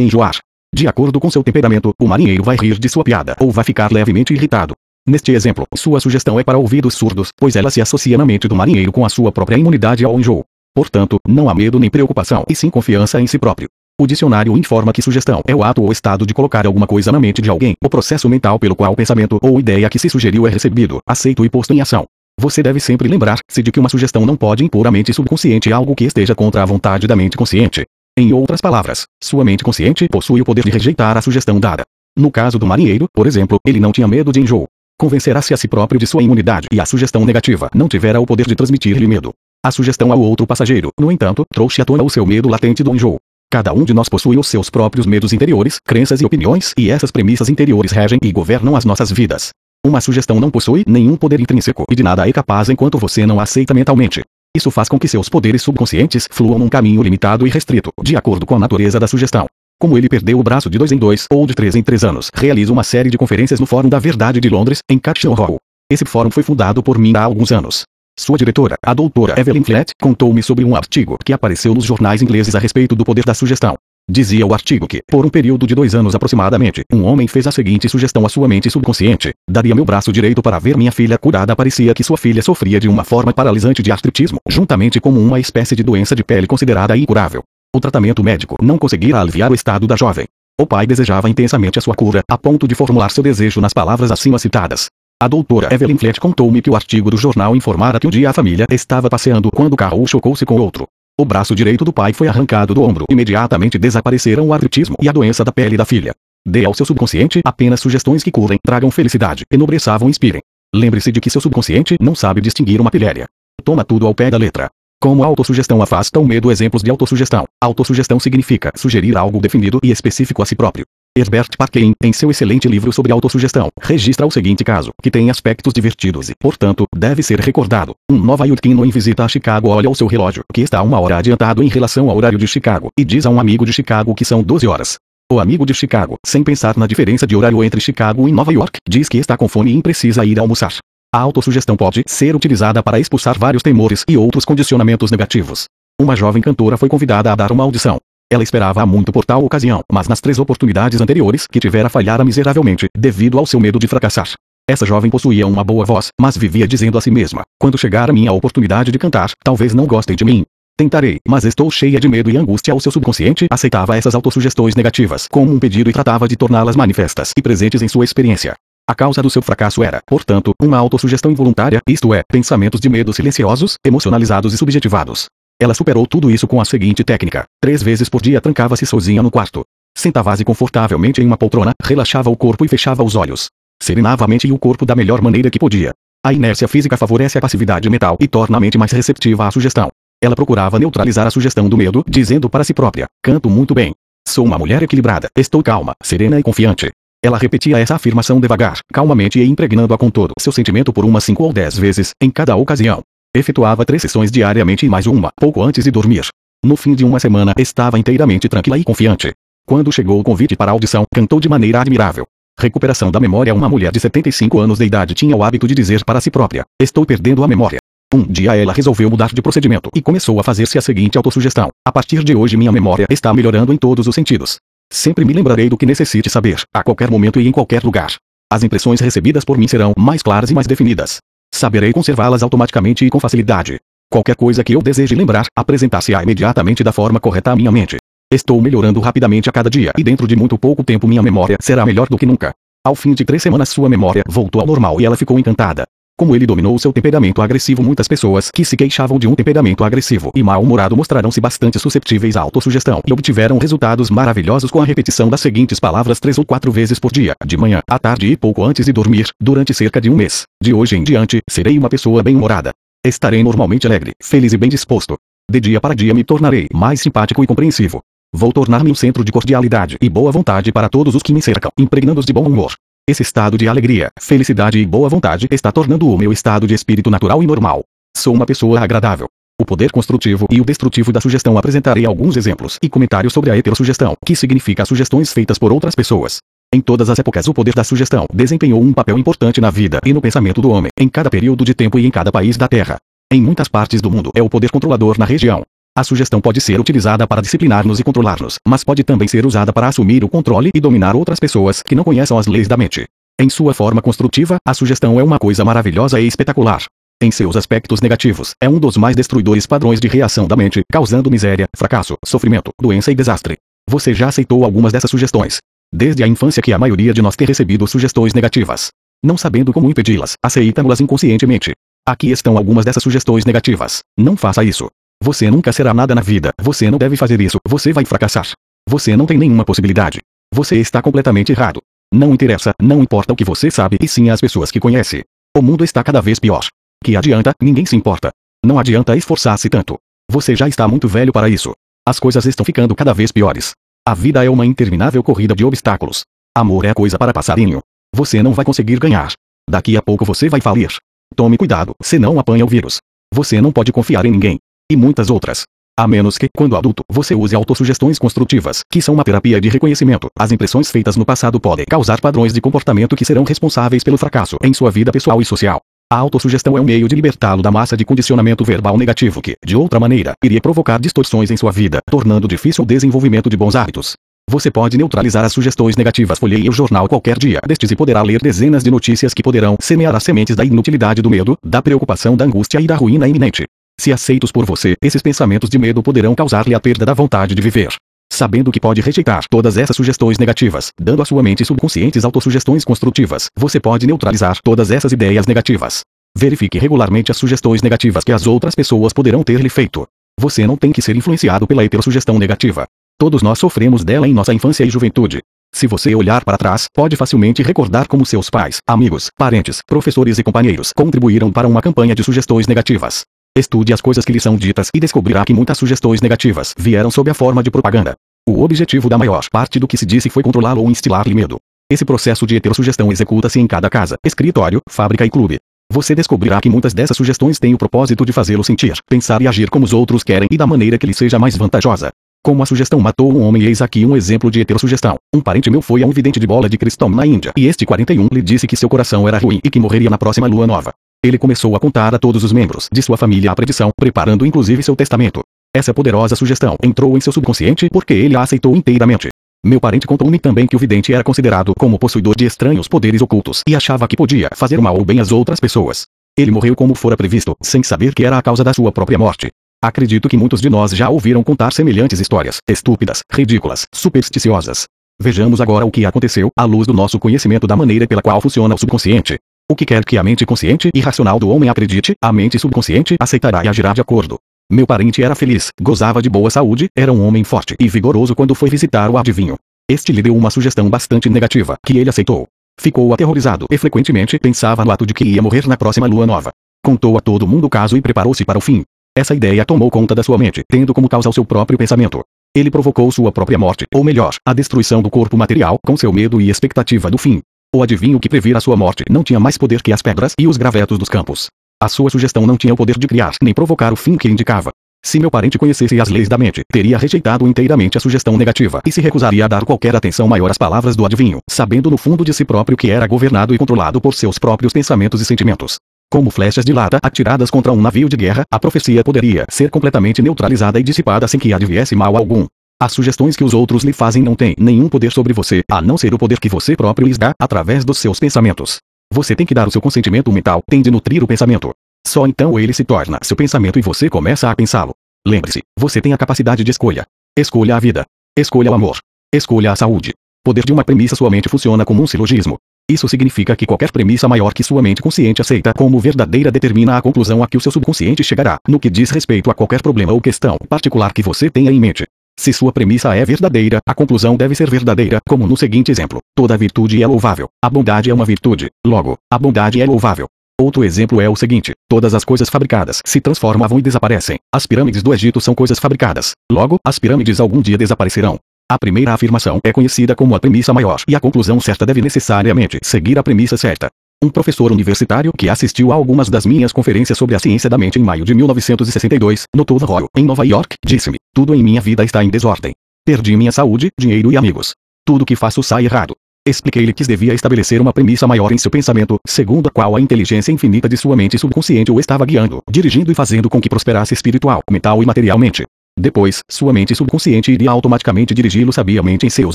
enjoar. 0.00 0.38
De 0.80 0.86
acordo 0.88 1.20
com 1.20 1.30
seu 1.30 1.42
temperamento, 1.42 1.92
o 2.00 2.06
marinheiro 2.06 2.42
vai 2.42 2.56
rir 2.56 2.78
de 2.78 2.88
sua 2.88 3.04
piada 3.04 3.36
ou 3.38 3.50
vai 3.50 3.62
ficar 3.64 3.92
levemente 3.92 4.32
irritado. 4.32 4.74
Neste 5.06 5.32
exemplo, 5.32 5.66
sua 5.74 6.00
sugestão 6.00 6.40
é 6.40 6.44
para 6.44 6.56
ouvidos 6.56 6.94
surdos, 6.94 7.28
pois 7.36 7.54
ela 7.54 7.70
se 7.70 7.82
associa 7.82 8.16
na 8.16 8.24
mente 8.24 8.48
do 8.48 8.54
marinheiro 8.56 8.90
com 8.90 9.04
a 9.04 9.08
sua 9.08 9.30
própria 9.30 9.58
imunidade 9.58 10.04
ao 10.04 10.18
enjoo. 10.18 10.44
Portanto, 10.74 11.18
não 11.28 11.50
há 11.50 11.54
medo 11.54 11.78
nem 11.78 11.90
preocupação, 11.90 12.44
e 12.48 12.54
sim 12.54 12.70
confiança 12.70 13.20
em 13.20 13.26
si 13.26 13.38
próprio. 13.38 13.68
O 14.00 14.06
dicionário 14.06 14.56
informa 14.56 14.92
que 14.92 15.02
sugestão 15.02 15.42
é 15.46 15.54
o 15.54 15.62
ato 15.62 15.82
ou 15.82 15.92
estado 15.92 16.24
de 16.24 16.32
colocar 16.32 16.66
alguma 16.66 16.86
coisa 16.86 17.12
na 17.12 17.20
mente 17.20 17.42
de 17.42 17.50
alguém, 17.50 17.74
o 17.84 17.90
processo 17.90 18.28
mental 18.28 18.58
pelo 18.58 18.74
qual 18.74 18.92
o 18.92 18.96
pensamento 18.96 19.38
ou 19.42 19.60
ideia 19.60 19.90
que 19.90 19.98
se 19.98 20.08
sugeriu 20.08 20.46
é 20.46 20.50
recebido, 20.50 21.00
aceito 21.06 21.44
e 21.44 21.50
posto 21.50 21.74
em 21.74 21.82
ação. 21.82 22.06
Você 22.40 22.62
deve 22.62 22.80
sempre 22.80 23.06
lembrar-se 23.06 23.62
de 23.62 23.70
que 23.70 23.80
uma 23.80 23.90
sugestão 23.90 24.24
não 24.24 24.36
pode 24.36 24.64
impor 24.64 24.86
à 24.86 24.90
mente 24.90 25.12
subconsciente 25.12 25.70
algo 25.70 25.94
que 25.94 26.04
esteja 26.04 26.34
contra 26.34 26.62
a 26.62 26.64
vontade 26.64 27.06
da 27.06 27.14
mente 27.14 27.36
consciente. 27.36 27.84
Em 28.20 28.34
outras 28.34 28.60
palavras, 28.60 29.06
sua 29.18 29.42
mente 29.46 29.64
consciente 29.64 30.06
possui 30.06 30.42
o 30.42 30.44
poder 30.44 30.62
de 30.62 30.70
rejeitar 30.70 31.16
a 31.16 31.22
sugestão 31.22 31.58
dada. 31.58 31.84
No 32.14 32.30
caso 32.30 32.58
do 32.58 32.66
marinheiro, 32.66 33.06
por 33.14 33.26
exemplo, 33.26 33.58
ele 33.66 33.80
não 33.80 33.92
tinha 33.92 34.06
medo 34.06 34.30
de 34.30 34.38
enjoo. 34.40 34.66
Convencerá-se 34.98 35.54
a 35.54 35.56
si 35.56 35.66
próprio 35.66 35.98
de 35.98 36.06
sua 36.06 36.22
imunidade 36.22 36.68
e 36.70 36.78
a 36.78 36.84
sugestão 36.84 37.24
negativa 37.24 37.70
não 37.74 37.88
tivera 37.88 38.20
o 38.20 38.26
poder 38.26 38.46
de 38.46 38.54
transmitir-lhe 38.54 39.06
medo. 39.06 39.32
A 39.64 39.70
sugestão 39.70 40.12
ao 40.12 40.20
outro 40.20 40.46
passageiro, 40.46 40.90
no 41.00 41.10
entanto, 41.10 41.46
trouxe 41.50 41.80
à 41.80 41.84
tona 41.86 42.02
o 42.02 42.10
seu 42.10 42.26
medo 42.26 42.46
latente 42.46 42.82
do 42.82 42.94
enjoo. 42.94 43.16
Cada 43.50 43.72
um 43.72 43.84
de 43.84 43.94
nós 43.94 44.10
possui 44.10 44.36
os 44.36 44.48
seus 44.48 44.68
próprios 44.68 45.06
medos 45.06 45.32
interiores, 45.32 45.78
crenças 45.82 46.20
e 46.20 46.26
opiniões, 46.26 46.74
e 46.76 46.90
essas 46.90 47.10
premissas 47.10 47.48
interiores 47.48 47.90
regem 47.90 48.18
e 48.22 48.30
governam 48.30 48.76
as 48.76 48.84
nossas 48.84 49.10
vidas. 49.10 49.48
Uma 49.82 50.02
sugestão 50.02 50.38
não 50.38 50.50
possui 50.50 50.84
nenhum 50.86 51.16
poder 51.16 51.40
intrínseco 51.40 51.86
e 51.90 51.96
de 51.96 52.02
nada 52.02 52.28
é 52.28 52.32
capaz 52.34 52.68
enquanto 52.68 52.98
você 52.98 53.24
não 53.24 53.40
a 53.40 53.44
aceita 53.44 53.72
mentalmente. 53.72 54.22
Isso 54.56 54.70
faz 54.70 54.88
com 54.88 54.98
que 54.98 55.06
seus 55.06 55.28
poderes 55.28 55.62
subconscientes 55.62 56.26
fluam 56.28 56.58
num 56.58 56.68
caminho 56.68 57.02
limitado 57.02 57.46
e 57.46 57.50
restrito, 57.50 57.92
de 58.02 58.16
acordo 58.16 58.44
com 58.44 58.56
a 58.56 58.58
natureza 58.58 58.98
da 58.98 59.06
sugestão. 59.06 59.46
Como 59.80 59.96
ele 59.96 60.08
perdeu 60.08 60.40
o 60.40 60.42
braço 60.42 60.68
de 60.68 60.76
dois 60.76 60.90
em 60.90 60.98
dois 60.98 61.26
ou 61.32 61.46
de 61.46 61.54
três 61.54 61.76
em 61.76 61.82
três 61.82 62.02
anos, 62.02 62.30
realiza 62.34 62.72
uma 62.72 62.82
série 62.82 63.10
de 63.10 63.16
conferências 63.16 63.60
no 63.60 63.66
Fórum 63.66 63.88
da 63.88 64.00
Verdade 64.00 64.40
de 64.40 64.48
Londres, 64.48 64.80
em 64.90 64.98
Catchell 64.98 65.34
Hall. 65.34 65.58
Esse 65.90 66.04
fórum 66.04 66.30
foi 66.30 66.42
fundado 66.42 66.82
por 66.82 66.98
mim 66.98 67.12
há 67.16 67.22
alguns 67.22 67.52
anos. 67.52 67.84
Sua 68.18 68.36
diretora, 68.36 68.74
a 68.84 68.92
doutora 68.92 69.38
Evelyn 69.38 69.62
Flett, 69.62 69.92
contou-me 70.02 70.42
sobre 70.42 70.64
um 70.64 70.74
artigo 70.74 71.16
que 71.24 71.32
apareceu 71.32 71.72
nos 71.72 71.84
jornais 71.84 72.20
ingleses 72.20 72.54
a 72.54 72.58
respeito 72.58 72.96
do 72.96 73.04
poder 73.04 73.24
da 73.24 73.34
sugestão. 73.34 73.76
Dizia 74.08 74.44
o 74.44 74.52
artigo 74.52 74.88
que, 74.88 75.02
por 75.06 75.24
um 75.24 75.28
período 75.28 75.66
de 75.68 75.74
dois 75.74 75.94
anos 75.94 76.16
aproximadamente, 76.16 76.82
um 76.92 77.04
homem 77.04 77.28
fez 77.28 77.46
a 77.46 77.52
seguinte 77.52 77.88
sugestão 77.88 78.26
à 78.26 78.28
sua 78.28 78.48
mente 78.48 78.68
subconsciente: 78.68 79.32
daria 79.48 79.74
meu 79.74 79.84
braço 79.84 80.12
direito 80.12 80.42
para 80.42 80.58
ver 80.58 80.76
minha 80.76 80.90
filha 80.90 81.16
curada. 81.16 81.54
Parecia 81.54 81.94
que 81.94 82.02
sua 82.02 82.16
filha 82.16 82.42
sofria 82.42 82.80
de 82.80 82.88
uma 82.88 83.04
forma 83.04 83.32
paralisante 83.32 83.82
de 83.82 83.92
artritismo, 83.92 84.38
juntamente 84.48 85.00
com 85.00 85.10
uma 85.10 85.38
espécie 85.38 85.76
de 85.76 85.84
doença 85.84 86.16
de 86.16 86.24
pele 86.24 86.48
considerada 86.48 86.96
incurável. 86.96 87.42
O 87.72 87.78
tratamento 87.78 88.24
médico 88.24 88.56
não 88.60 88.78
conseguira 88.78 89.20
aliviar 89.20 89.52
o 89.52 89.54
estado 89.54 89.86
da 89.86 89.94
jovem. 89.94 90.26
O 90.60 90.66
pai 90.66 90.88
desejava 90.88 91.30
intensamente 91.30 91.78
a 91.78 91.82
sua 91.82 91.94
cura, 91.94 92.20
a 92.28 92.36
ponto 92.36 92.66
de 92.66 92.74
formular 92.74 93.10
seu 93.10 93.22
desejo 93.22 93.60
nas 93.60 93.72
palavras 93.72 94.10
acima 94.10 94.40
citadas. 94.40 94.88
A 95.22 95.28
doutora 95.28 95.72
Evelyn 95.72 95.96
Flett 95.96 96.18
contou-me 96.18 96.60
que 96.60 96.70
o 96.70 96.74
artigo 96.74 97.10
do 97.10 97.16
jornal 97.16 97.54
informara 97.54 98.00
que 98.00 98.06
um 98.06 98.10
dia 98.10 98.30
a 98.30 98.32
família 98.32 98.66
estava 98.70 99.08
passeando 99.08 99.50
quando 99.50 99.74
o 99.74 99.76
carro 99.76 100.04
chocou-se 100.06 100.44
com 100.44 100.56
outro. 100.56 100.88
O 101.20 101.24
braço 101.26 101.54
direito 101.54 101.84
do 101.84 101.92
pai 101.92 102.14
foi 102.14 102.28
arrancado 102.28 102.72
do 102.72 102.82
ombro. 102.82 103.04
Imediatamente 103.10 103.78
desapareceram 103.78 104.48
o 104.48 104.54
artritismo 104.54 104.96
e 105.02 105.06
a 105.06 105.12
doença 105.12 105.44
da 105.44 105.52
pele 105.52 105.76
da 105.76 105.84
filha. 105.84 106.14
Dê 106.48 106.64
ao 106.64 106.72
seu 106.72 106.86
subconsciente 106.86 107.42
apenas 107.44 107.78
sugestões 107.78 108.22
que 108.22 108.30
curem, 108.30 108.58
tragam 108.64 108.90
felicidade, 108.90 109.44
enobreçavam 109.52 110.08
e 110.08 110.10
inspirem. 110.12 110.40
Lembre-se 110.74 111.12
de 111.12 111.20
que 111.20 111.28
seu 111.28 111.38
subconsciente 111.38 111.94
não 112.00 112.14
sabe 112.14 112.40
distinguir 112.40 112.80
uma 112.80 112.90
pilhéria. 112.90 113.26
Toma 113.62 113.84
tudo 113.84 114.06
ao 114.06 114.14
pé 114.14 114.30
da 114.30 114.38
letra. 114.38 114.70
Como 114.98 115.22
a 115.22 115.26
autossugestão 115.26 115.82
afasta 115.82 116.18
o 116.18 116.24
medo 116.24 116.50
exemplos 116.50 116.82
de 116.82 116.90
autossugestão. 116.90 117.44
Autossugestão 117.62 118.18
significa 118.18 118.72
sugerir 118.74 119.14
algo 119.14 119.40
definido 119.40 119.78
e 119.82 119.90
específico 119.90 120.42
a 120.42 120.46
si 120.46 120.56
próprio. 120.56 120.86
Herbert 121.20 121.50
Parkin, 121.56 121.92
em 122.02 122.12
seu 122.12 122.30
excelente 122.30 122.66
livro 122.66 122.92
sobre 122.92 123.12
autossugestão, 123.12 123.68
registra 123.80 124.26
o 124.26 124.30
seguinte 124.30 124.64
caso, 124.64 124.90
que 125.02 125.10
tem 125.10 125.30
aspectos 125.30 125.72
divertidos 125.72 126.30
e, 126.30 126.34
portanto, 126.40 126.84
deve 126.96 127.22
ser 127.22 127.38
recordado. 127.38 127.94
Um 128.10 128.18
nova-iorquino 128.18 128.84
em 128.84 128.90
visita 128.90 129.24
a 129.24 129.28
Chicago 129.28 129.68
olha 129.68 129.90
o 129.90 129.94
seu 129.94 130.06
relógio, 130.06 130.42
que 130.52 130.62
está 130.62 130.82
uma 130.82 130.98
hora 130.98 131.18
adiantado 131.18 131.62
em 131.62 131.68
relação 131.68 132.08
ao 132.08 132.16
horário 132.16 132.38
de 132.38 132.46
Chicago, 132.46 132.88
e 132.98 133.04
diz 133.04 133.26
a 133.26 133.30
um 133.30 133.38
amigo 133.38 133.66
de 133.66 133.72
Chicago 133.72 134.14
que 134.14 134.24
são 134.24 134.42
12 134.42 134.66
horas. 134.66 134.96
O 135.30 135.38
amigo 135.38 135.64
de 135.64 135.74
Chicago, 135.74 136.16
sem 136.26 136.42
pensar 136.42 136.76
na 136.76 136.86
diferença 136.86 137.26
de 137.26 137.36
horário 137.36 137.62
entre 137.62 137.80
Chicago 137.80 138.28
e 138.28 138.32
Nova 138.32 138.52
York, 138.52 138.78
diz 138.88 139.08
que 139.08 139.18
está 139.18 139.36
com 139.36 139.46
fome 139.46 139.76
e 139.76 139.82
precisa 139.82 140.24
ir 140.24 140.38
almoçar. 140.40 140.72
A 141.14 141.18
autossugestão 141.18 141.76
pode 141.76 142.02
ser 142.06 142.34
utilizada 142.34 142.82
para 142.82 142.98
expulsar 142.98 143.38
vários 143.38 143.62
temores 143.62 144.04
e 144.08 144.16
outros 144.16 144.44
condicionamentos 144.44 145.10
negativos. 145.10 145.66
Uma 146.00 146.16
jovem 146.16 146.40
cantora 146.40 146.76
foi 146.76 146.88
convidada 146.88 147.30
a 147.30 147.34
dar 147.34 147.52
uma 147.52 147.62
audição. 147.62 147.98
Ela 148.32 148.44
esperava 148.44 148.86
muito 148.86 149.10
por 149.10 149.24
tal 149.24 149.44
ocasião, 149.44 149.80
mas 149.90 150.06
nas 150.06 150.20
três 150.20 150.38
oportunidades 150.38 151.00
anteriores 151.00 151.48
que 151.50 151.58
tivera 151.58 151.88
falhara 151.88 152.24
miseravelmente, 152.24 152.86
devido 152.96 153.38
ao 153.38 153.46
seu 153.46 153.58
medo 153.58 153.76
de 153.76 153.88
fracassar. 153.88 154.28
Essa 154.68 154.86
jovem 154.86 155.10
possuía 155.10 155.48
uma 155.48 155.64
boa 155.64 155.84
voz, 155.84 156.10
mas 156.20 156.36
vivia 156.36 156.68
dizendo 156.68 156.96
a 156.96 157.00
si 157.00 157.10
mesma: 157.10 157.42
quando 157.58 157.76
chegar 157.76 158.08
a 158.08 158.12
minha 158.12 158.32
oportunidade 158.32 158.92
de 158.92 158.98
cantar, 159.00 159.32
talvez 159.42 159.74
não 159.74 159.84
gostem 159.84 160.14
de 160.14 160.24
mim. 160.24 160.44
Tentarei, 160.78 161.18
mas 161.26 161.44
estou 161.44 161.68
cheia 161.72 161.98
de 161.98 162.08
medo 162.08 162.30
e 162.30 162.36
angústia. 162.36 162.72
O 162.72 162.80
seu 162.80 162.92
subconsciente 162.92 163.48
aceitava 163.50 163.96
essas 163.96 164.14
autossugestões 164.14 164.76
negativas 164.76 165.26
como 165.28 165.52
um 165.52 165.58
pedido 165.58 165.90
e 165.90 165.92
tratava 165.92 166.28
de 166.28 166.36
torná-las 166.36 166.76
manifestas 166.76 167.32
e 167.36 167.42
presentes 167.42 167.82
em 167.82 167.88
sua 167.88 168.04
experiência. 168.04 168.54
A 168.88 168.94
causa 168.94 169.20
do 169.20 169.28
seu 169.28 169.42
fracasso 169.42 169.82
era, 169.82 170.00
portanto, 170.06 170.52
uma 170.62 170.78
autossugestão 170.78 171.32
involuntária, 171.32 171.80
isto 171.88 172.14
é, 172.14 172.22
pensamentos 172.30 172.80
de 172.80 172.88
medo 172.88 173.12
silenciosos, 173.12 173.74
emocionalizados 173.84 174.54
e 174.54 174.56
subjetivados. 174.56 175.26
Ela 175.60 175.74
superou 175.74 176.06
tudo 176.06 176.30
isso 176.30 176.48
com 176.48 176.58
a 176.58 176.64
seguinte 176.64 177.04
técnica. 177.04 177.44
Três 177.60 177.82
vezes 177.82 178.08
por 178.08 178.22
dia 178.22 178.40
trancava-se 178.40 178.86
sozinha 178.86 179.22
no 179.22 179.30
quarto. 179.30 179.62
Sentava-se 179.94 180.42
confortavelmente 180.42 181.20
em 181.20 181.26
uma 181.26 181.36
poltrona, 181.36 181.72
relaxava 181.84 182.30
o 182.30 182.36
corpo 182.36 182.64
e 182.64 182.68
fechava 182.68 183.04
os 183.04 183.14
olhos. 183.14 183.48
Serenava 183.82 184.24
a 184.24 184.28
mente 184.28 184.48
e 184.48 184.52
o 184.52 184.58
corpo 184.58 184.86
da 184.86 184.96
melhor 184.96 185.20
maneira 185.20 185.50
que 185.50 185.58
podia. 185.58 185.92
A 186.24 186.32
inércia 186.32 186.66
física 186.66 186.96
favorece 186.96 187.36
a 187.36 187.40
passividade 187.42 187.90
mental 187.90 188.16
e 188.18 188.26
torna 188.26 188.56
a 188.56 188.60
mente 188.60 188.78
mais 188.78 188.90
receptiva 188.92 189.46
à 189.46 189.50
sugestão. 189.50 189.90
Ela 190.22 190.34
procurava 190.34 190.78
neutralizar 190.78 191.26
a 191.26 191.30
sugestão 191.30 191.68
do 191.68 191.76
medo, 191.76 192.02
dizendo 192.08 192.48
para 192.48 192.64
si 192.64 192.72
própria: 192.72 193.06
Canto 193.22 193.50
muito 193.50 193.74
bem. 193.74 193.94
Sou 194.26 194.46
uma 194.46 194.58
mulher 194.58 194.82
equilibrada, 194.82 195.28
estou 195.36 195.62
calma, 195.62 195.92
serena 196.02 196.40
e 196.40 196.42
confiante. 196.42 196.90
Ela 197.22 197.36
repetia 197.36 197.78
essa 197.78 197.94
afirmação 197.94 198.40
devagar, 198.40 198.78
calmamente 198.90 199.38
e 199.38 199.46
impregnando-a 199.46 199.98
com 199.98 200.08
todo 200.08 200.32
seu 200.38 200.52
sentimento 200.52 200.90
por 200.90 201.04
umas 201.04 201.24
cinco 201.24 201.44
ou 201.44 201.52
dez 201.52 201.76
vezes, 201.76 202.12
em 202.20 202.30
cada 202.30 202.56
ocasião. 202.56 203.02
Efetuava 203.32 203.84
três 203.84 204.02
sessões 204.02 204.28
diariamente 204.28 204.84
e 204.84 204.88
mais 204.88 205.06
uma, 205.06 205.30
pouco 205.38 205.62
antes 205.62 205.84
de 205.84 205.90
dormir. 205.92 206.26
No 206.64 206.74
fim 206.74 206.96
de 206.96 207.04
uma 207.04 207.20
semana, 207.20 207.54
estava 207.56 207.96
inteiramente 207.96 208.48
tranquila 208.48 208.76
e 208.76 208.82
confiante. 208.82 209.32
Quando 209.64 209.92
chegou 209.92 210.18
o 210.18 210.24
convite 210.24 210.56
para 210.56 210.72
a 210.72 210.74
audição, 210.74 211.04
cantou 211.14 211.38
de 211.38 211.48
maneira 211.48 211.80
admirável. 211.80 212.26
Recuperação 212.58 213.08
da 213.08 213.20
memória 213.20 213.54
Uma 213.54 213.68
mulher 213.68 213.92
de 213.92 214.00
75 214.00 214.58
anos 214.58 214.80
de 214.80 214.84
idade 214.84 215.14
tinha 215.14 215.36
o 215.36 215.44
hábito 215.44 215.68
de 215.68 215.76
dizer 215.76 216.04
para 216.04 216.20
si 216.20 216.28
própria: 216.28 216.64
Estou 216.82 217.06
perdendo 217.06 217.44
a 217.44 217.48
memória. 217.48 217.78
Um 218.12 218.24
dia 218.24 218.56
ela 218.56 218.72
resolveu 218.72 219.08
mudar 219.08 219.32
de 219.32 219.40
procedimento 219.40 219.90
e 219.94 220.02
começou 220.02 220.40
a 220.40 220.42
fazer-se 220.42 220.76
a 220.76 220.82
seguinte 220.82 221.16
autossugestão: 221.16 221.68
A 221.86 221.92
partir 221.92 222.24
de 222.24 222.34
hoje 222.34 222.56
minha 222.56 222.72
memória 222.72 223.06
está 223.08 223.32
melhorando 223.32 223.72
em 223.72 223.76
todos 223.76 224.08
os 224.08 224.14
sentidos. 224.14 224.58
Sempre 224.92 225.24
me 225.24 225.32
lembrarei 225.32 225.68
do 225.68 225.76
que 225.76 225.86
necessite 225.86 226.28
saber, 226.28 226.64
a 226.74 226.82
qualquer 226.82 227.08
momento 227.08 227.40
e 227.40 227.46
em 227.46 227.52
qualquer 227.52 227.84
lugar. 227.84 228.16
As 228.52 228.64
impressões 228.64 228.98
recebidas 228.98 229.44
por 229.44 229.56
mim 229.56 229.68
serão 229.68 229.92
mais 229.96 230.20
claras 230.20 230.50
e 230.50 230.54
mais 230.54 230.66
definidas. 230.66 231.20
Saberei 231.52 231.92
conservá-las 231.92 232.42
automaticamente 232.42 233.04
e 233.04 233.10
com 233.10 233.20
facilidade. 233.20 233.78
Qualquer 234.10 234.34
coisa 234.34 234.64
que 234.64 234.74
eu 234.74 234.82
deseje 234.82 235.14
lembrar, 235.14 235.46
apresentar-se-á 235.56 236.22
imediatamente 236.22 236.82
da 236.82 236.92
forma 236.92 237.20
correta 237.20 237.52
à 237.52 237.56
minha 237.56 237.70
mente. 237.70 237.96
Estou 238.32 238.60
melhorando 238.60 239.00
rapidamente 239.00 239.48
a 239.48 239.52
cada 239.52 239.68
dia 239.68 239.92
e 239.98 240.02
dentro 240.02 240.26
de 240.26 240.36
muito 240.36 240.56
pouco 240.56 240.82
tempo 240.82 241.06
minha 241.06 241.22
memória 241.22 241.56
será 241.60 241.84
melhor 241.84 242.08
do 242.08 242.16
que 242.16 242.26
nunca. 242.26 242.52
Ao 242.84 242.94
fim 242.94 243.12
de 243.12 243.24
três 243.24 243.42
semanas 243.42 243.68
sua 243.68 243.88
memória 243.88 244.22
voltou 244.26 244.60
ao 244.60 244.66
normal 244.66 245.00
e 245.00 245.04
ela 245.04 245.16
ficou 245.16 245.38
encantada. 245.38 245.84
Como 246.20 246.36
ele 246.36 246.44
dominou 246.44 246.78
seu 246.78 246.92
temperamento 246.92 247.40
agressivo, 247.40 247.82
muitas 247.82 248.06
pessoas 248.06 248.50
que 248.50 248.62
se 248.62 248.76
queixavam 248.76 249.18
de 249.18 249.26
um 249.26 249.34
temperamento 249.34 249.82
agressivo 249.82 250.30
e 250.34 250.42
mal-humorado 250.42 250.94
mostraram-se 250.94 251.40
bastante 251.40 251.78
susceptíveis 251.78 252.36
à 252.36 252.42
autossugestão 252.42 253.00
e 253.06 253.10
obtiveram 253.10 253.56
resultados 253.56 254.10
maravilhosos 254.10 254.70
com 254.70 254.82
a 254.82 254.84
repetição 254.84 255.30
das 255.30 255.40
seguintes 255.40 255.80
palavras 255.80 256.20
três 256.20 256.36
ou 256.36 256.44
quatro 256.44 256.70
vezes 256.70 256.98
por 256.98 257.10
dia, 257.10 257.34
de 257.42 257.56
manhã, 257.56 257.80
à 257.88 257.98
tarde 257.98 258.26
e 258.26 258.36
pouco 258.36 258.62
antes 258.62 258.84
de 258.84 258.92
dormir, 258.92 259.30
durante 259.40 259.72
cerca 259.72 259.98
de 259.98 260.10
um 260.10 260.14
mês. 260.14 260.42
De 260.62 260.74
hoje 260.74 260.94
em 260.94 261.02
diante, 261.02 261.40
serei 261.48 261.78
uma 261.78 261.88
pessoa 261.88 262.22
bem-humorada. 262.22 262.72
Estarei 263.02 263.42
normalmente 263.42 263.86
alegre, 263.86 264.12
feliz 264.22 264.52
e 264.52 264.58
bem 264.58 264.68
disposto. 264.68 265.16
De 265.50 265.58
dia 265.58 265.80
para 265.80 265.94
dia 265.94 266.12
me 266.12 266.22
tornarei 266.22 266.68
mais 266.70 267.00
simpático 267.00 267.42
e 267.42 267.46
compreensivo. 267.46 268.02
Vou 268.30 268.52
tornar-me 268.52 268.92
um 268.92 268.94
centro 268.94 269.24
de 269.24 269.32
cordialidade 269.32 269.96
e 269.98 270.10
boa 270.10 270.30
vontade 270.30 270.70
para 270.70 270.90
todos 270.90 271.14
os 271.14 271.22
que 271.22 271.32
me 271.32 271.40
cercam, 271.40 271.70
impregnando-os 271.78 272.26
de 272.26 272.32
bom 272.34 272.44
humor. 272.44 272.74
Esse 273.10 273.22
estado 273.22 273.58
de 273.58 273.66
alegria, 273.66 274.08
felicidade 274.20 274.78
e 274.78 274.86
boa 274.86 275.08
vontade 275.08 275.48
está 275.50 275.72
tornando 275.72 276.08
o 276.08 276.16
meu 276.16 276.32
estado 276.32 276.64
de 276.64 276.74
espírito 276.74 277.10
natural 277.10 277.42
e 277.42 277.46
normal. 277.48 277.82
Sou 278.16 278.32
uma 278.32 278.46
pessoa 278.46 278.78
agradável. 278.78 279.26
O 279.60 279.64
poder 279.64 279.90
construtivo 279.90 280.46
e 280.48 280.60
o 280.60 280.64
destrutivo 280.64 281.12
da 281.12 281.20
sugestão 281.20 281.58
apresentarei 281.58 282.06
alguns 282.06 282.36
exemplos 282.36 282.78
e 282.80 282.88
comentários 282.88 283.32
sobre 283.32 283.50
a 283.50 283.56
heterossugestão, 283.56 284.14
que 284.24 284.36
significa 284.36 284.84
sugestões 284.84 285.32
feitas 285.32 285.58
por 285.58 285.72
outras 285.72 285.96
pessoas. 285.96 286.38
Em 286.72 286.80
todas 286.80 287.10
as 287.10 287.18
épocas 287.18 287.48
o 287.48 287.52
poder 287.52 287.74
da 287.74 287.82
sugestão 287.82 288.26
desempenhou 288.32 288.80
um 288.80 288.92
papel 288.92 289.18
importante 289.18 289.60
na 289.60 289.70
vida 289.70 289.98
e 290.06 290.12
no 290.12 290.20
pensamento 290.20 290.62
do 290.62 290.70
homem, 290.70 290.90
em 290.96 291.08
cada 291.08 291.28
período 291.28 291.64
de 291.64 291.74
tempo 291.74 291.98
e 291.98 292.06
em 292.06 292.12
cada 292.12 292.30
país 292.30 292.56
da 292.56 292.68
Terra. 292.68 292.96
Em 293.32 293.42
muitas 293.42 293.66
partes 293.66 294.00
do 294.00 294.08
mundo 294.08 294.30
é 294.36 294.42
o 294.42 294.48
poder 294.48 294.70
controlador 294.70 295.18
na 295.18 295.24
região. 295.24 295.64
A 295.96 296.04
sugestão 296.04 296.40
pode 296.40 296.60
ser 296.60 296.78
utilizada 296.78 297.26
para 297.26 297.42
disciplinar-nos 297.42 297.98
e 297.98 298.04
controlar-nos, 298.04 298.56
mas 298.66 298.84
pode 298.84 299.02
também 299.02 299.26
ser 299.26 299.44
usada 299.44 299.72
para 299.72 299.88
assumir 299.88 300.22
o 300.22 300.28
controle 300.28 300.70
e 300.72 300.80
dominar 300.80 301.16
outras 301.16 301.40
pessoas 301.40 301.82
que 301.82 301.96
não 301.96 302.04
conheçam 302.04 302.38
as 302.38 302.46
leis 302.46 302.68
da 302.68 302.76
mente. 302.76 303.06
Em 303.40 303.50
sua 303.50 303.74
forma 303.74 304.00
construtiva, 304.00 304.58
a 304.64 304.72
sugestão 304.72 305.18
é 305.18 305.24
uma 305.24 305.38
coisa 305.38 305.64
maravilhosa 305.64 306.20
e 306.20 306.26
espetacular. 306.26 306.84
Em 307.20 307.30
seus 307.30 307.56
aspectos 307.56 308.00
negativos, 308.00 308.52
é 308.62 308.68
um 308.68 308.78
dos 308.78 308.96
mais 308.96 309.16
destruidores 309.16 309.66
padrões 309.66 309.98
de 309.98 310.06
reação 310.06 310.46
da 310.46 310.56
mente, 310.56 310.82
causando 310.90 311.30
miséria, 311.30 311.66
fracasso, 311.76 312.16
sofrimento, 312.24 312.70
doença 312.80 313.10
e 313.10 313.14
desastre. 313.14 313.58
Você 313.88 314.14
já 314.14 314.28
aceitou 314.28 314.64
algumas 314.64 314.92
dessas 314.92 315.10
sugestões? 315.10 315.58
Desde 315.92 316.22
a 316.22 316.28
infância 316.28 316.62
que 316.62 316.72
a 316.72 316.78
maioria 316.78 317.12
de 317.12 317.20
nós 317.20 317.34
tem 317.34 317.46
recebido 317.46 317.86
sugestões 317.86 318.32
negativas. 318.32 318.90
Não 319.24 319.36
sabendo 319.36 319.72
como 319.72 319.90
impedi-las, 319.90 320.34
aceitamos-las 320.42 321.00
inconscientemente. 321.00 321.72
Aqui 322.06 322.30
estão 322.30 322.56
algumas 322.56 322.84
dessas 322.84 323.02
sugestões 323.02 323.44
negativas. 323.44 324.00
Não 324.16 324.36
faça 324.36 324.64
isso. 324.64 324.88
Você 325.22 325.50
nunca 325.50 325.72
será 325.72 325.92
nada 325.92 326.14
na 326.14 326.22
vida. 326.22 326.50
Você 326.60 326.90
não 326.90 326.98
deve 326.98 327.16
fazer 327.16 327.40
isso. 327.40 327.58
Você 327.68 327.92
vai 327.92 328.04
fracassar. 328.04 328.52
Você 328.88 329.16
não 329.16 329.26
tem 329.26 329.36
nenhuma 329.36 329.64
possibilidade. 329.64 330.20
Você 330.52 330.76
está 330.76 331.02
completamente 331.02 331.52
errado. 331.52 331.80
Não 332.12 332.34
interessa, 332.34 332.72
não 332.82 333.02
importa 333.02 333.32
o 333.32 333.36
que 333.36 333.44
você 333.44 333.70
sabe 333.70 333.96
e 334.00 334.08
sim 334.08 334.30
as 334.30 334.40
pessoas 334.40 334.70
que 334.70 334.80
conhece. 334.80 335.22
O 335.56 335.62
mundo 335.62 335.84
está 335.84 336.02
cada 336.02 336.20
vez 336.20 336.38
pior. 336.38 336.66
Que 337.04 337.16
adianta, 337.16 337.52
ninguém 337.62 337.86
se 337.86 337.94
importa. 337.94 338.30
Não 338.64 338.78
adianta 338.78 339.16
esforçar-se 339.16 339.68
tanto. 339.68 339.96
Você 340.30 340.56
já 340.56 340.66
está 340.66 340.88
muito 340.88 341.06
velho 341.06 341.32
para 341.32 341.48
isso. 341.48 341.72
As 342.06 342.18
coisas 342.18 342.44
estão 342.46 342.64
ficando 342.64 342.94
cada 342.94 343.12
vez 343.12 343.30
piores. 343.30 343.72
A 344.06 344.14
vida 344.14 344.44
é 344.44 344.50
uma 344.50 344.66
interminável 344.66 345.22
corrida 345.22 345.54
de 345.54 345.64
obstáculos. 345.64 346.24
Amor 346.56 346.84
é 346.84 346.94
coisa 346.94 347.18
para 347.18 347.32
passarinho. 347.32 347.80
Você 348.14 348.42
não 348.42 348.52
vai 348.52 348.64
conseguir 348.64 348.98
ganhar. 348.98 349.32
Daqui 349.68 349.96
a 349.96 350.02
pouco 350.02 350.24
você 350.24 350.48
vai 350.48 350.60
falir. 350.60 350.90
Tome 351.36 351.56
cuidado, 351.56 351.94
senão 352.02 352.40
apanha 352.40 352.64
o 352.64 352.68
vírus. 352.68 352.98
Você 353.32 353.60
não 353.60 353.70
pode 353.70 353.92
confiar 353.92 354.26
em 354.26 354.32
ninguém. 354.32 354.58
E 354.90 354.96
muitas 354.96 355.30
outras. 355.30 355.62
A 355.96 356.08
menos 356.08 356.36
que, 356.36 356.48
quando 356.56 356.74
adulto, 356.74 357.04
você 357.08 357.32
use 357.32 357.54
autossugestões 357.54 358.18
construtivas, 358.18 358.80
que 358.90 359.00
são 359.00 359.14
uma 359.14 359.22
terapia 359.22 359.60
de 359.60 359.68
reconhecimento. 359.68 360.26
As 360.36 360.50
impressões 360.50 360.90
feitas 360.90 361.14
no 361.14 361.24
passado 361.24 361.60
podem 361.60 361.84
causar 361.88 362.20
padrões 362.20 362.52
de 362.52 362.60
comportamento 362.60 363.14
que 363.14 363.24
serão 363.24 363.44
responsáveis 363.44 364.02
pelo 364.02 364.18
fracasso 364.18 364.56
em 364.64 364.74
sua 364.74 364.90
vida 364.90 365.12
pessoal 365.12 365.40
e 365.40 365.44
social. 365.44 365.80
A 366.12 366.16
autossugestão 366.16 366.76
é 366.76 366.80
um 366.80 366.84
meio 366.84 367.06
de 367.06 367.14
libertá-lo 367.14 367.62
da 367.62 367.70
massa 367.70 367.96
de 367.96 368.04
condicionamento 368.04 368.64
verbal 368.64 368.98
negativo 368.98 369.40
que, 369.40 369.54
de 369.64 369.76
outra 369.76 370.00
maneira, 370.00 370.32
iria 370.42 370.60
provocar 370.60 370.98
distorções 370.98 371.52
em 371.52 371.56
sua 371.56 371.70
vida, 371.70 372.00
tornando 372.10 372.48
difícil 372.48 372.82
o 372.82 372.86
desenvolvimento 372.86 373.48
de 373.48 373.56
bons 373.56 373.76
hábitos. 373.76 374.14
Você 374.50 374.72
pode 374.72 374.98
neutralizar 374.98 375.44
as 375.44 375.52
sugestões 375.52 375.94
negativas. 375.94 376.40
Folheie 376.40 376.68
o 376.68 376.72
jornal 376.72 377.06
qualquer 377.06 377.38
dia 377.38 377.60
destes 377.64 377.92
e 377.92 377.94
poderá 377.94 378.22
ler 378.22 378.40
dezenas 378.42 378.82
de 378.82 378.90
notícias 378.90 379.32
que 379.32 379.42
poderão 379.44 379.76
semear 379.80 380.16
as 380.16 380.24
sementes 380.24 380.56
da 380.56 380.64
inutilidade 380.64 381.22
do 381.22 381.30
medo, 381.30 381.56
da 381.64 381.80
preocupação, 381.80 382.36
da 382.36 382.44
angústia 382.44 382.80
e 382.80 382.88
da 382.88 382.96
ruína 382.96 383.28
iminente. 383.28 383.66
Se 384.00 384.10
aceitos 384.10 384.50
por 384.50 384.64
você, 384.64 384.94
esses 385.02 385.20
pensamentos 385.20 385.68
de 385.68 385.78
medo 385.78 386.02
poderão 386.02 386.34
causar-lhe 386.34 386.74
a 386.74 386.80
perda 386.80 387.04
da 387.04 387.12
vontade 387.12 387.54
de 387.54 387.60
viver. 387.60 387.92
Sabendo 388.32 388.72
que 388.72 388.80
pode 388.80 389.02
rejeitar 389.02 389.44
todas 389.50 389.76
essas 389.76 389.94
sugestões 389.94 390.38
negativas, 390.38 390.88
dando 390.98 391.20
à 391.20 391.26
sua 391.26 391.42
mente 391.42 391.66
subconscientes 391.66 392.24
autossugestões 392.24 392.82
construtivas, 392.82 393.48
você 393.54 393.78
pode 393.78 394.06
neutralizar 394.06 394.56
todas 394.64 394.90
essas 394.90 395.12
ideias 395.12 395.46
negativas. 395.46 396.00
Verifique 396.34 396.78
regularmente 396.78 397.30
as 397.30 397.36
sugestões 397.36 397.82
negativas 397.82 398.24
que 398.24 398.32
as 398.32 398.46
outras 398.46 398.74
pessoas 398.74 399.12
poderão 399.12 399.42
ter 399.42 399.60
lhe 399.60 399.68
feito. 399.68 400.06
Você 400.40 400.66
não 400.66 400.78
tem 400.78 400.92
que 400.92 401.02
ser 401.02 401.14
influenciado 401.14 401.66
pela 401.66 401.84
heterossugestão 401.84 402.38
negativa. 402.38 402.86
Todos 403.18 403.42
nós 403.42 403.58
sofremos 403.58 404.02
dela 404.02 404.26
em 404.26 404.32
nossa 404.32 404.54
infância 404.54 404.82
e 404.82 404.88
juventude. 404.88 405.42
Se 405.74 405.86
você 405.86 406.14
olhar 406.14 406.42
para 406.42 406.56
trás, 406.56 406.86
pode 406.94 407.16
facilmente 407.16 407.62
recordar 407.62 408.08
como 408.08 408.24
seus 408.24 408.48
pais, 408.48 408.78
amigos, 408.88 409.28
parentes, 409.36 409.82
professores 409.86 410.38
e 410.38 410.42
companheiros 410.42 410.90
contribuíram 410.90 411.52
para 411.52 411.68
uma 411.68 411.82
campanha 411.82 412.14
de 412.14 412.24
sugestões 412.24 412.66
negativas. 412.66 413.26
Estude 413.56 413.92
as 413.92 414.00
coisas 414.00 414.24
que 414.24 414.32
lhe 414.32 414.38
são 414.38 414.56
ditas 414.56 414.88
e 414.94 415.00
descobrirá 415.00 415.44
que 415.44 415.52
muitas 415.52 415.76
sugestões 415.76 416.20
negativas 416.20 416.72
vieram 416.78 417.10
sob 417.10 417.28
a 417.30 417.34
forma 417.34 417.64
de 417.64 417.70
propaganda. 417.70 418.14
O 418.48 418.62
objetivo 418.62 419.08
da 419.08 419.18
maior 419.18 419.44
parte 419.50 419.80
do 419.80 419.88
que 419.88 419.96
se 419.96 420.06
disse 420.06 420.30
foi 420.30 420.42
controlá-lo 420.42 420.80
ou 420.80 420.88
instilar-lhe 420.88 421.34
medo. 421.34 421.58
Esse 421.90 422.04
processo 422.04 422.46
de 422.46 422.54
heterossugestão 422.54 423.10
executa-se 423.10 423.58
em 423.58 423.66
cada 423.66 423.90
casa, 423.90 424.16
escritório, 424.24 424.80
fábrica 424.88 425.26
e 425.26 425.30
clube. 425.30 425.58
Você 425.92 426.14
descobrirá 426.14 426.60
que 426.60 426.70
muitas 426.70 426.94
dessas 426.94 427.16
sugestões 427.16 427.58
têm 427.58 427.74
o 427.74 427.78
propósito 427.78 428.24
de 428.24 428.32
fazê-lo 428.32 428.62
sentir, 428.62 428.96
pensar 429.08 429.42
e 429.42 429.48
agir 429.48 429.68
como 429.68 429.84
os 429.84 429.92
outros 429.92 430.22
querem 430.22 430.46
e 430.48 430.56
da 430.56 430.66
maneira 430.66 430.96
que 430.96 431.06
lhe 431.06 431.14
seja 431.14 431.36
mais 431.36 431.56
vantajosa. 431.56 432.10
Como 432.44 432.62
a 432.62 432.66
sugestão 432.66 433.00
matou 433.00 433.32
um 433.32 433.42
homem, 433.42 433.64
eis 433.64 433.82
aqui 433.82 434.06
um 434.06 434.16
exemplo 434.16 434.48
de 434.48 434.60
heterossugestão. 434.60 435.16
Um 435.34 435.40
parente 435.40 435.68
meu 435.68 435.82
foi 435.82 436.04
a 436.04 436.06
um 436.06 436.10
vidente 436.10 436.38
de 436.38 436.46
bola 436.46 436.68
de 436.68 436.78
cristal 436.78 437.10
na 437.10 437.26
Índia, 437.26 437.52
e 437.56 437.66
este 437.66 437.84
41 437.84 438.28
lhe 438.32 438.42
disse 438.42 438.68
que 438.68 438.76
seu 438.76 438.88
coração 438.88 439.26
era 439.26 439.38
ruim 439.38 439.60
e 439.64 439.68
que 439.68 439.80
morreria 439.80 440.08
na 440.08 440.16
próxima 440.16 440.46
lua 440.46 440.68
nova. 440.68 440.92
Ele 441.22 441.36
começou 441.36 441.76
a 441.76 441.80
contar 441.80 442.14
a 442.14 442.18
todos 442.18 442.42
os 442.42 442.50
membros 442.50 442.88
de 442.90 443.02
sua 443.02 443.18
família 443.18 443.50
a 443.50 443.54
predição, 443.54 443.90
preparando 443.94 444.46
inclusive 444.46 444.82
seu 444.82 444.96
testamento. 444.96 445.42
Essa 445.76 445.92
poderosa 445.92 446.34
sugestão 446.34 446.76
entrou 446.82 447.14
em 447.14 447.20
seu 447.20 447.30
subconsciente 447.30 447.90
porque 447.92 448.14
ele 448.14 448.34
a 448.34 448.40
aceitou 448.40 448.74
inteiramente. 448.74 449.28
Meu 449.62 449.78
parente 449.78 450.06
contou-me 450.06 450.38
também 450.38 450.66
que 450.66 450.74
o 450.74 450.78
vidente 450.78 451.12
era 451.12 451.22
considerado 451.22 451.74
como 451.78 451.98
possuidor 451.98 452.34
de 452.34 452.46
estranhos 452.46 452.88
poderes 452.88 453.20
ocultos 453.20 453.60
e 453.68 453.76
achava 453.76 454.08
que 454.08 454.16
podia 454.16 454.48
fazer 454.54 454.80
mal 454.80 454.96
ou 454.96 455.04
bem 455.04 455.20
às 455.20 455.30
outras 455.30 455.60
pessoas. 455.60 456.06
Ele 456.38 456.50
morreu 456.50 456.74
como 456.74 456.94
fora 456.94 457.18
previsto, 457.18 457.54
sem 457.60 457.82
saber 457.82 458.14
que 458.14 458.24
era 458.24 458.38
a 458.38 458.42
causa 458.42 458.64
da 458.64 458.72
sua 458.72 458.90
própria 458.90 459.18
morte. 459.18 459.50
Acredito 459.82 460.26
que 460.26 460.38
muitos 460.38 460.62
de 460.62 460.70
nós 460.70 460.92
já 460.92 461.10
ouviram 461.10 461.42
contar 461.42 461.74
semelhantes 461.74 462.18
histórias, 462.18 462.56
estúpidas, 462.66 463.20
ridículas, 463.30 463.84
supersticiosas. 463.94 464.86
Vejamos 465.20 465.60
agora 465.60 465.84
o 465.84 465.90
que 465.90 466.06
aconteceu 466.06 466.48
à 466.56 466.64
luz 466.64 466.86
do 466.86 466.94
nosso 466.94 467.18
conhecimento 467.18 467.66
da 467.66 467.76
maneira 467.76 468.06
pela 468.06 468.22
qual 468.22 468.40
funciona 468.40 468.74
o 468.74 468.78
subconsciente. 468.78 469.38
O 469.70 469.76
que 469.76 469.86
quer 469.86 470.04
que 470.04 470.18
a 470.18 470.22
mente 470.24 470.44
consciente 470.44 470.90
e 470.92 470.98
racional 470.98 471.38
do 471.38 471.48
homem 471.48 471.70
acredite, 471.70 472.16
a 472.20 472.32
mente 472.32 472.58
subconsciente 472.58 473.14
aceitará 473.20 473.64
e 473.64 473.68
agirá 473.68 473.92
de 473.92 474.00
acordo. 474.00 474.36
Meu 474.68 474.84
parente 474.84 475.22
era 475.22 475.36
feliz, 475.36 475.70
gozava 475.80 476.20
de 476.20 476.28
boa 476.28 476.50
saúde, 476.50 476.88
era 476.92 477.12
um 477.12 477.24
homem 477.24 477.44
forte 477.44 477.76
e 477.78 477.88
vigoroso 477.88 478.34
quando 478.34 478.52
foi 478.52 478.68
visitar 478.68 479.08
o 479.08 479.16
adivinho. 479.16 479.54
Este 479.88 480.10
lhe 480.10 480.22
deu 480.22 480.36
uma 480.36 480.50
sugestão 480.50 480.90
bastante 480.90 481.30
negativa, 481.30 481.76
que 481.86 481.96
ele 481.96 482.10
aceitou. 482.10 482.48
Ficou 482.80 483.14
aterrorizado 483.14 483.66
e 483.70 483.78
frequentemente 483.78 484.40
pensava 484.40 484.84
no 484.84 484.90
ato 484.90 485.06
de 485.06 485.14
que 485.14 485.22
ia 485.22 485.40
morrer 485.40 485.68
na 485.68 485.76
próxima 485.76 486.08
lua 486.08 486.26
nova. 486.26 486.50
Contou 486.84 487.16
a 487.16 487.20
todo 487.20 487.46
mundo 487.46 487.68
o 487.68 487.70
caso 487.70 487.96
e 487.96 488.00
preparou-se 488.00 488.44
para 488.44 488.58
o 488.58 488.60
fim. 488.60 488.82
Essa 489.16 489.36
ideia 489.36 489.64
tomou 489.64 489.88
conta 489.88 490.16
da 490.16 490.24
sua 490.24 490.36
mente, 490.36 490.64
tendo 490.68 490.92
como 490.92 491.08
causa 491.08 491.28
o 491.28 491.32
seu 491.32 491.44
próprio 491.44 491.78
pensamento. 491.78 492.24
Ele 492.56 492.72
provocou 492.72 493.08
sua 493.12 493.30
própria 493.30 493.56
morte, 493.56 493.86
ou 493.94 494.02
melhor, 494.02 494.34
a 494.44 494.52
destruição 494.52 495.00
do 495.00 495.08
corpo 495.08 495.36
material, 495.36 495.78
com 495.86 495.96
seu 495.96 496.12
medo 496.12 496.40
e 496.40 496.50
expectativa 496.50 497.08
do 497.08 497.16
fim. 497.16 497.40
O 497.72 497.84
adivinho 497.84 498.18
que 498.18 498.28
previra 498.28 498.60
sua 498.60 498.76
morte 498.76 499.04
não 499.08 499.22
tinha 499.22 499.38
mais 499.38 499.56
poder 499.56 499.80
que 499.80 499.92
as 499.92 500.02
pedras 500.02 500.32
e 500.36 500.48
os 500.48 500.56
gravetos 500.56 500.98
dos 500.98 501.08
campos. 501.08 501.46
A 501.80 501.88
sua 501.88 502.10
sugestão 502.10 502.44
não 502.44 502.56
tinha 502.56 502.74
o 502.74 502.76
poder 502.76 502.98
de 502.98 503.06
criar 503.06 503.34
nem 503.40 503.54
provocar 503.54 503.92
o 503.92 503.96
fim 503.96 504.16
que 504.16 504.28
indicava. 504.28 504.72
Se 505.04 505.20
meu 505.20 505.30
parente 505.30 505.56
conhecesse 505.56 506.00
as 506.00 506.08
leis 506.08 506.28
da 506.28 506.36
mente, 506.36 506.62
teria 506.72 506.98
rejeitado 506.98 507.46
inteiramente 507.46 507.96
a 507.96 508.00
sugestão 508.00 508.36
negativa 508.36 508.82
e 508.84 508.90
se 508.90 509.00
recusaria 509.00 509.44
a 509.44 509.48
dar 509.48 509.64
qualquer 509.64 509.94
atenção 509.94 510.26
maior 510.26 510.50
às 510.50 510.58
palavras 510.58 510.96
do 510.96 511.06
adivinho, 511.06 511.38
sabendo 511.48 511.88
no 511.92 511.96
fundo 511.96 512.24
de 512.24 512.34
si 512.34 512.44
próprio 512.44 512.76
que 512.76 512.90
era 512.90 513.06
governado 513.06 513.54
e 513.54 513.58
controlado 513.58 514.00
por 514.00 514.14
seus 514.14 514.36
próprios 514.36 514.72
pensamentos 514.72 515.20
e 515.20 515.24
sentimentos. 515.24 515.76
Como 516.10 516.28
flechas 516.28 516.64
de 516.64 516.72
lata 516.72 516.98
atiradas 517.00 517.52
contra 517.52 517.70
um 517.70 517.80
navio 517.80 518.08
de 518.08 518.16
guerra, 518.16 518.42
a 518.50 518.58
profecia 518.58 519.04
poderia 519.04 519.46
ser 519.48 519.70
completamente 519.70 520.20
neutralizada 520.20 520.80
e 520.80 520.82
dissipada 520.82 521.28
sem 521.28 521.38
que 521.38 521.52
adviesse 521.52 521.94
mal 521.94 522.16
algum. 522.16 522.46
As 522.82 522.92
sugestões 522.92 523.36
que 523.36 523.44
os 523.44 523.52
outros 523.52 523.84
lhe 523.84 523.92
fazem 523.92 524.22
não 524.22 524.34
têm 524.34 524.54
nenhum 524.58 524.88
poder 524.88 525.12
sobre 525.12 525.34
você, 525.34 525.62
a 525.70 525.82
não 525.82 525.98
ser 525.98 526.14
o 526.14 526.18
poder 526.18 526.40
que 526.40 526.48
você 526.48 526.74
próprio 526.74 527.06
lhes 527.06 527.18
dá 527.18 527.34
através 527.38 527.84
dos 527.84 527.98
seus 527.98 528.18
pensamentos. 528.18 528.78
Você 529.12 529.36
tem 529.36 529.44
que 529.44 529.52
dar 529.52 529.68
o 529.68 529.70
seu 529.70 529.82
consentimento 529.82 530.32
mental, 530.32 530.62
tem 530.66 530.80
de 530.80 530.90
nutrir 530.90 531.22
o 531.22 531.26
pensamento. 531.26 531.72
Só 532.06 532.26
então 532.26 532.58
ele 532.58 532.72
se 532.72 532.82
torna 532.82 533.18
seu 533.22 533.36
pensamento 533.36 533.78
e 533.78 533.82
você 533.82 534.08
começa 534.08 534.50
a 534.50 534.56
pensá-lo. 534.56 534.94
Lembre-se, 535.28 535.60
você 535.78 536.00
tem 536.00 536.14
a 536.14 536.16
capacidade 536.16 536.64
de 536.64 536.70
escolha. 536.70 537.04
Escolha 537.36 537.76
a 537.76 537.80
vida. 537.80 538.06
Escolha 538.34 538.70
o 538.70 538.74
amor. 538.74 538.96
Escolha 539.34 539.72
a 539.72 539.76
saúde. 539.76 540.14
Poder 540.42 540.64
de 540.64 540.72
uma 540.72 540.82
premissa 540.82 541.14
sua 541.14 541.28
mente 541.28 541.50
funciona 541.50 541.84
como 541.84 542.02
um 542.02 542.06
silogismo. 542.06 542.56
Isso 542.90 543.06
significa 543.10 543.54
que 543.54 543.66
qualquer 543.66 543.92
premissa 543.92 544.26
maior 544.26 544.54
que 544.54 544.64
sua 544.64 544.80
mente 544.80 545.02
consciente 545.02 545.42
aceita 545.42 545.74
como 545.74 546.00
verdadeira 546.00 546.50
determina 546.50 546.96
a 546.96 547.02
conclusão 547.02 547.42
a 547.42 547.46
que 547.46 547.58
o 547.58 547.60
seu 547.60 547.70
subconsciente 547.70 548.24
chegará, 548.24 548.58
no 548.66 548.80
que 548.80 548.88
diz 548.88 549.10
respeito 549.10 549.50
a 549.50 549.54
qualquer 549.54 549.82
problema 549.82 550.14
ou 550.14 550.20
questão 550.20 550.56
particular 550.66 551.12
que 551.12 551.22
você 551.22 551.50
tenha 551.50 551.70
em 551.70 551.78
mente. 551.78 552.06
Se 552.40 552.54
sua 552.54 552.72
premissa 552.72 553.14
é 553.14 553.22
verdadeira, 553.22 553.80
a 553.86 553.94
conclusão 553.94 554.34
deve 554.34 554.54
ser 554.54 554.70
verdadeira, 554.70 555.20
como 555.28 555.46
no 555.46 555.58
seguinte 555.58 555.90
exemplo: 555.90 556.20
toda 556.34 556.56
virtude 556.56 557.02
é 557.02 557.06
louvável, 557.06 557.50
a 557.62 557.68
bondade 557.68 558.08
é 558.08 558.14
uma 558.14 558.24
virtude, 558.24 558.70
logo, 558.86 559.18
a 559.30 559.38
bondade 559.38 559.78
é 559.78 559.84
louvável. 559.84 560.26
Outro 560.58 560.82
exemplo 560.82 561.20
é 561.20 561.28
o 561.28 561.36
seguinte: 561.36 561.74
todas 561.86 562.14
as 562.14 562.24
coisas 562.24 562.48
fabricadas 562.48 563.02
se 563.04 563.20
transformavam 563.20 563.78
e 563.78 563.82
desaparecem. 563.82 564.38
As 564.54 564.66
pirâmides 564.66 565.02
do 565.02 565.12
Egito 565.12 565.38
são 565.38 565.54
coisas 565.54 565.78
fabricadas. 565.78 566.32
Logo, 566.50 566.78
as 566.82 566.98
pirâmides 566.98 567.40
algum 567.40 567.60
dia 567.60 567.76
desaparecerão. 567.76 568.38
A 568.70 568.78
primeira 568.78 569.12
afirmação 569.12 569.60
é 569.62 569.70
conhecida 569.70 570.16
como 570.16 570.34
a 570.34 570.40
premissa 570.40 570.72
maior 570.72 571.02
e 571.06 571.14
a 571.14 571.20
conclusão 571.20 571.60
certa 571.60 571.84
deve 571.84 572.00
necessariamente 572.00 572.78
seguir 572.82 573.18
a 573.18 573.22
premissa 573.22 573.58
certa. 573.58 573.90
Um 574.24 574.30
professor 574.30 574.72
universitário 574.72 575.30
que 575.36 575.50
assistiu 575.50 575.92
a 575.92 575.94
algumas 575.94 576.30
das 576.30 576.46
minhas 576.46 576.72
conferências 576.72 577.18
sobre 577.18 577.34
a 577.34 577.38
ciência 577.38 577.68
da 577.68 577.76
mente 577.76 577.98
em 577.98 578.02
maio 578.02 578.24
de 578.24 578.34
1962, 578.34 579.42
no 579.54 579.62
Toll 579.62 579.76
Royal, 579.80 580.08
em 580.16 580.24
Nova 580.24 580.46
York, 580.46 580.76
disse-me: 580.86 581.19
Tudo 581.32 581.54
em 581.54 581.62
minha 581.62 581.80
vida 581.80 582.04
está 582.04 582.24
em 582.24 582.28
desordem. 582.28 582.72
Perdi 583.04 583.36
minha 583.36 583.52
saúde, 583.52 583.90
dinheiro 583.98 584.32
e 584.32 584.36
amigos. 584.36 584.74
Tudo 585.04 585.24
que 585.24 585.36
faço 585.36 585.62
sai 585.62 585.84
errado. 585.84 586.14
Expliquei-lhe 586.46 586.92
que 586.92 587.04
devia 587.04 587.32
estabelecer 587.32 587.80
uma 587.80 587.92
premissa 587.92 588.26
maior 588.26 588.50
em 588.50 588.58
seu 588.58 588.70
pensamento, 588.70 589.16
segundo 589.26 589.68
a 589.68 589.70
qual 589.70 589.94
a 589.94 590.00
inteligência 590.00 590.50
infinita 590.50 590.88
de 590.88 590.96
sua 590.96 591.14
mente 591.14 591.38
subconsciente 591.38 591.92
o 591.92 592.00
estava 592.00 592.26
guiando, 592.26 592.62
dirigindo 592.68 593.12
e 593.12 593.14
fazendo 593.14 593.48
com 593.48 593.60
que 593.60 593.68
prosperasse 593.68 594.14
espiritual, 594.14 594.60
mental 594.70 595.02
e 595.02 595.06
materialmente. 595.06 595.64
Depois, 595.98 596.40
sua 596.50 596.72
mente 596.72 596.94
subconsciente 596.94 597.52
iria 597.52 597.70
automaticamente 597.70 598.34
dirigi-lo 598.34 598.72
sabiamente 598.72 599.26
em 599.26 599.30
seus 599.30 599.54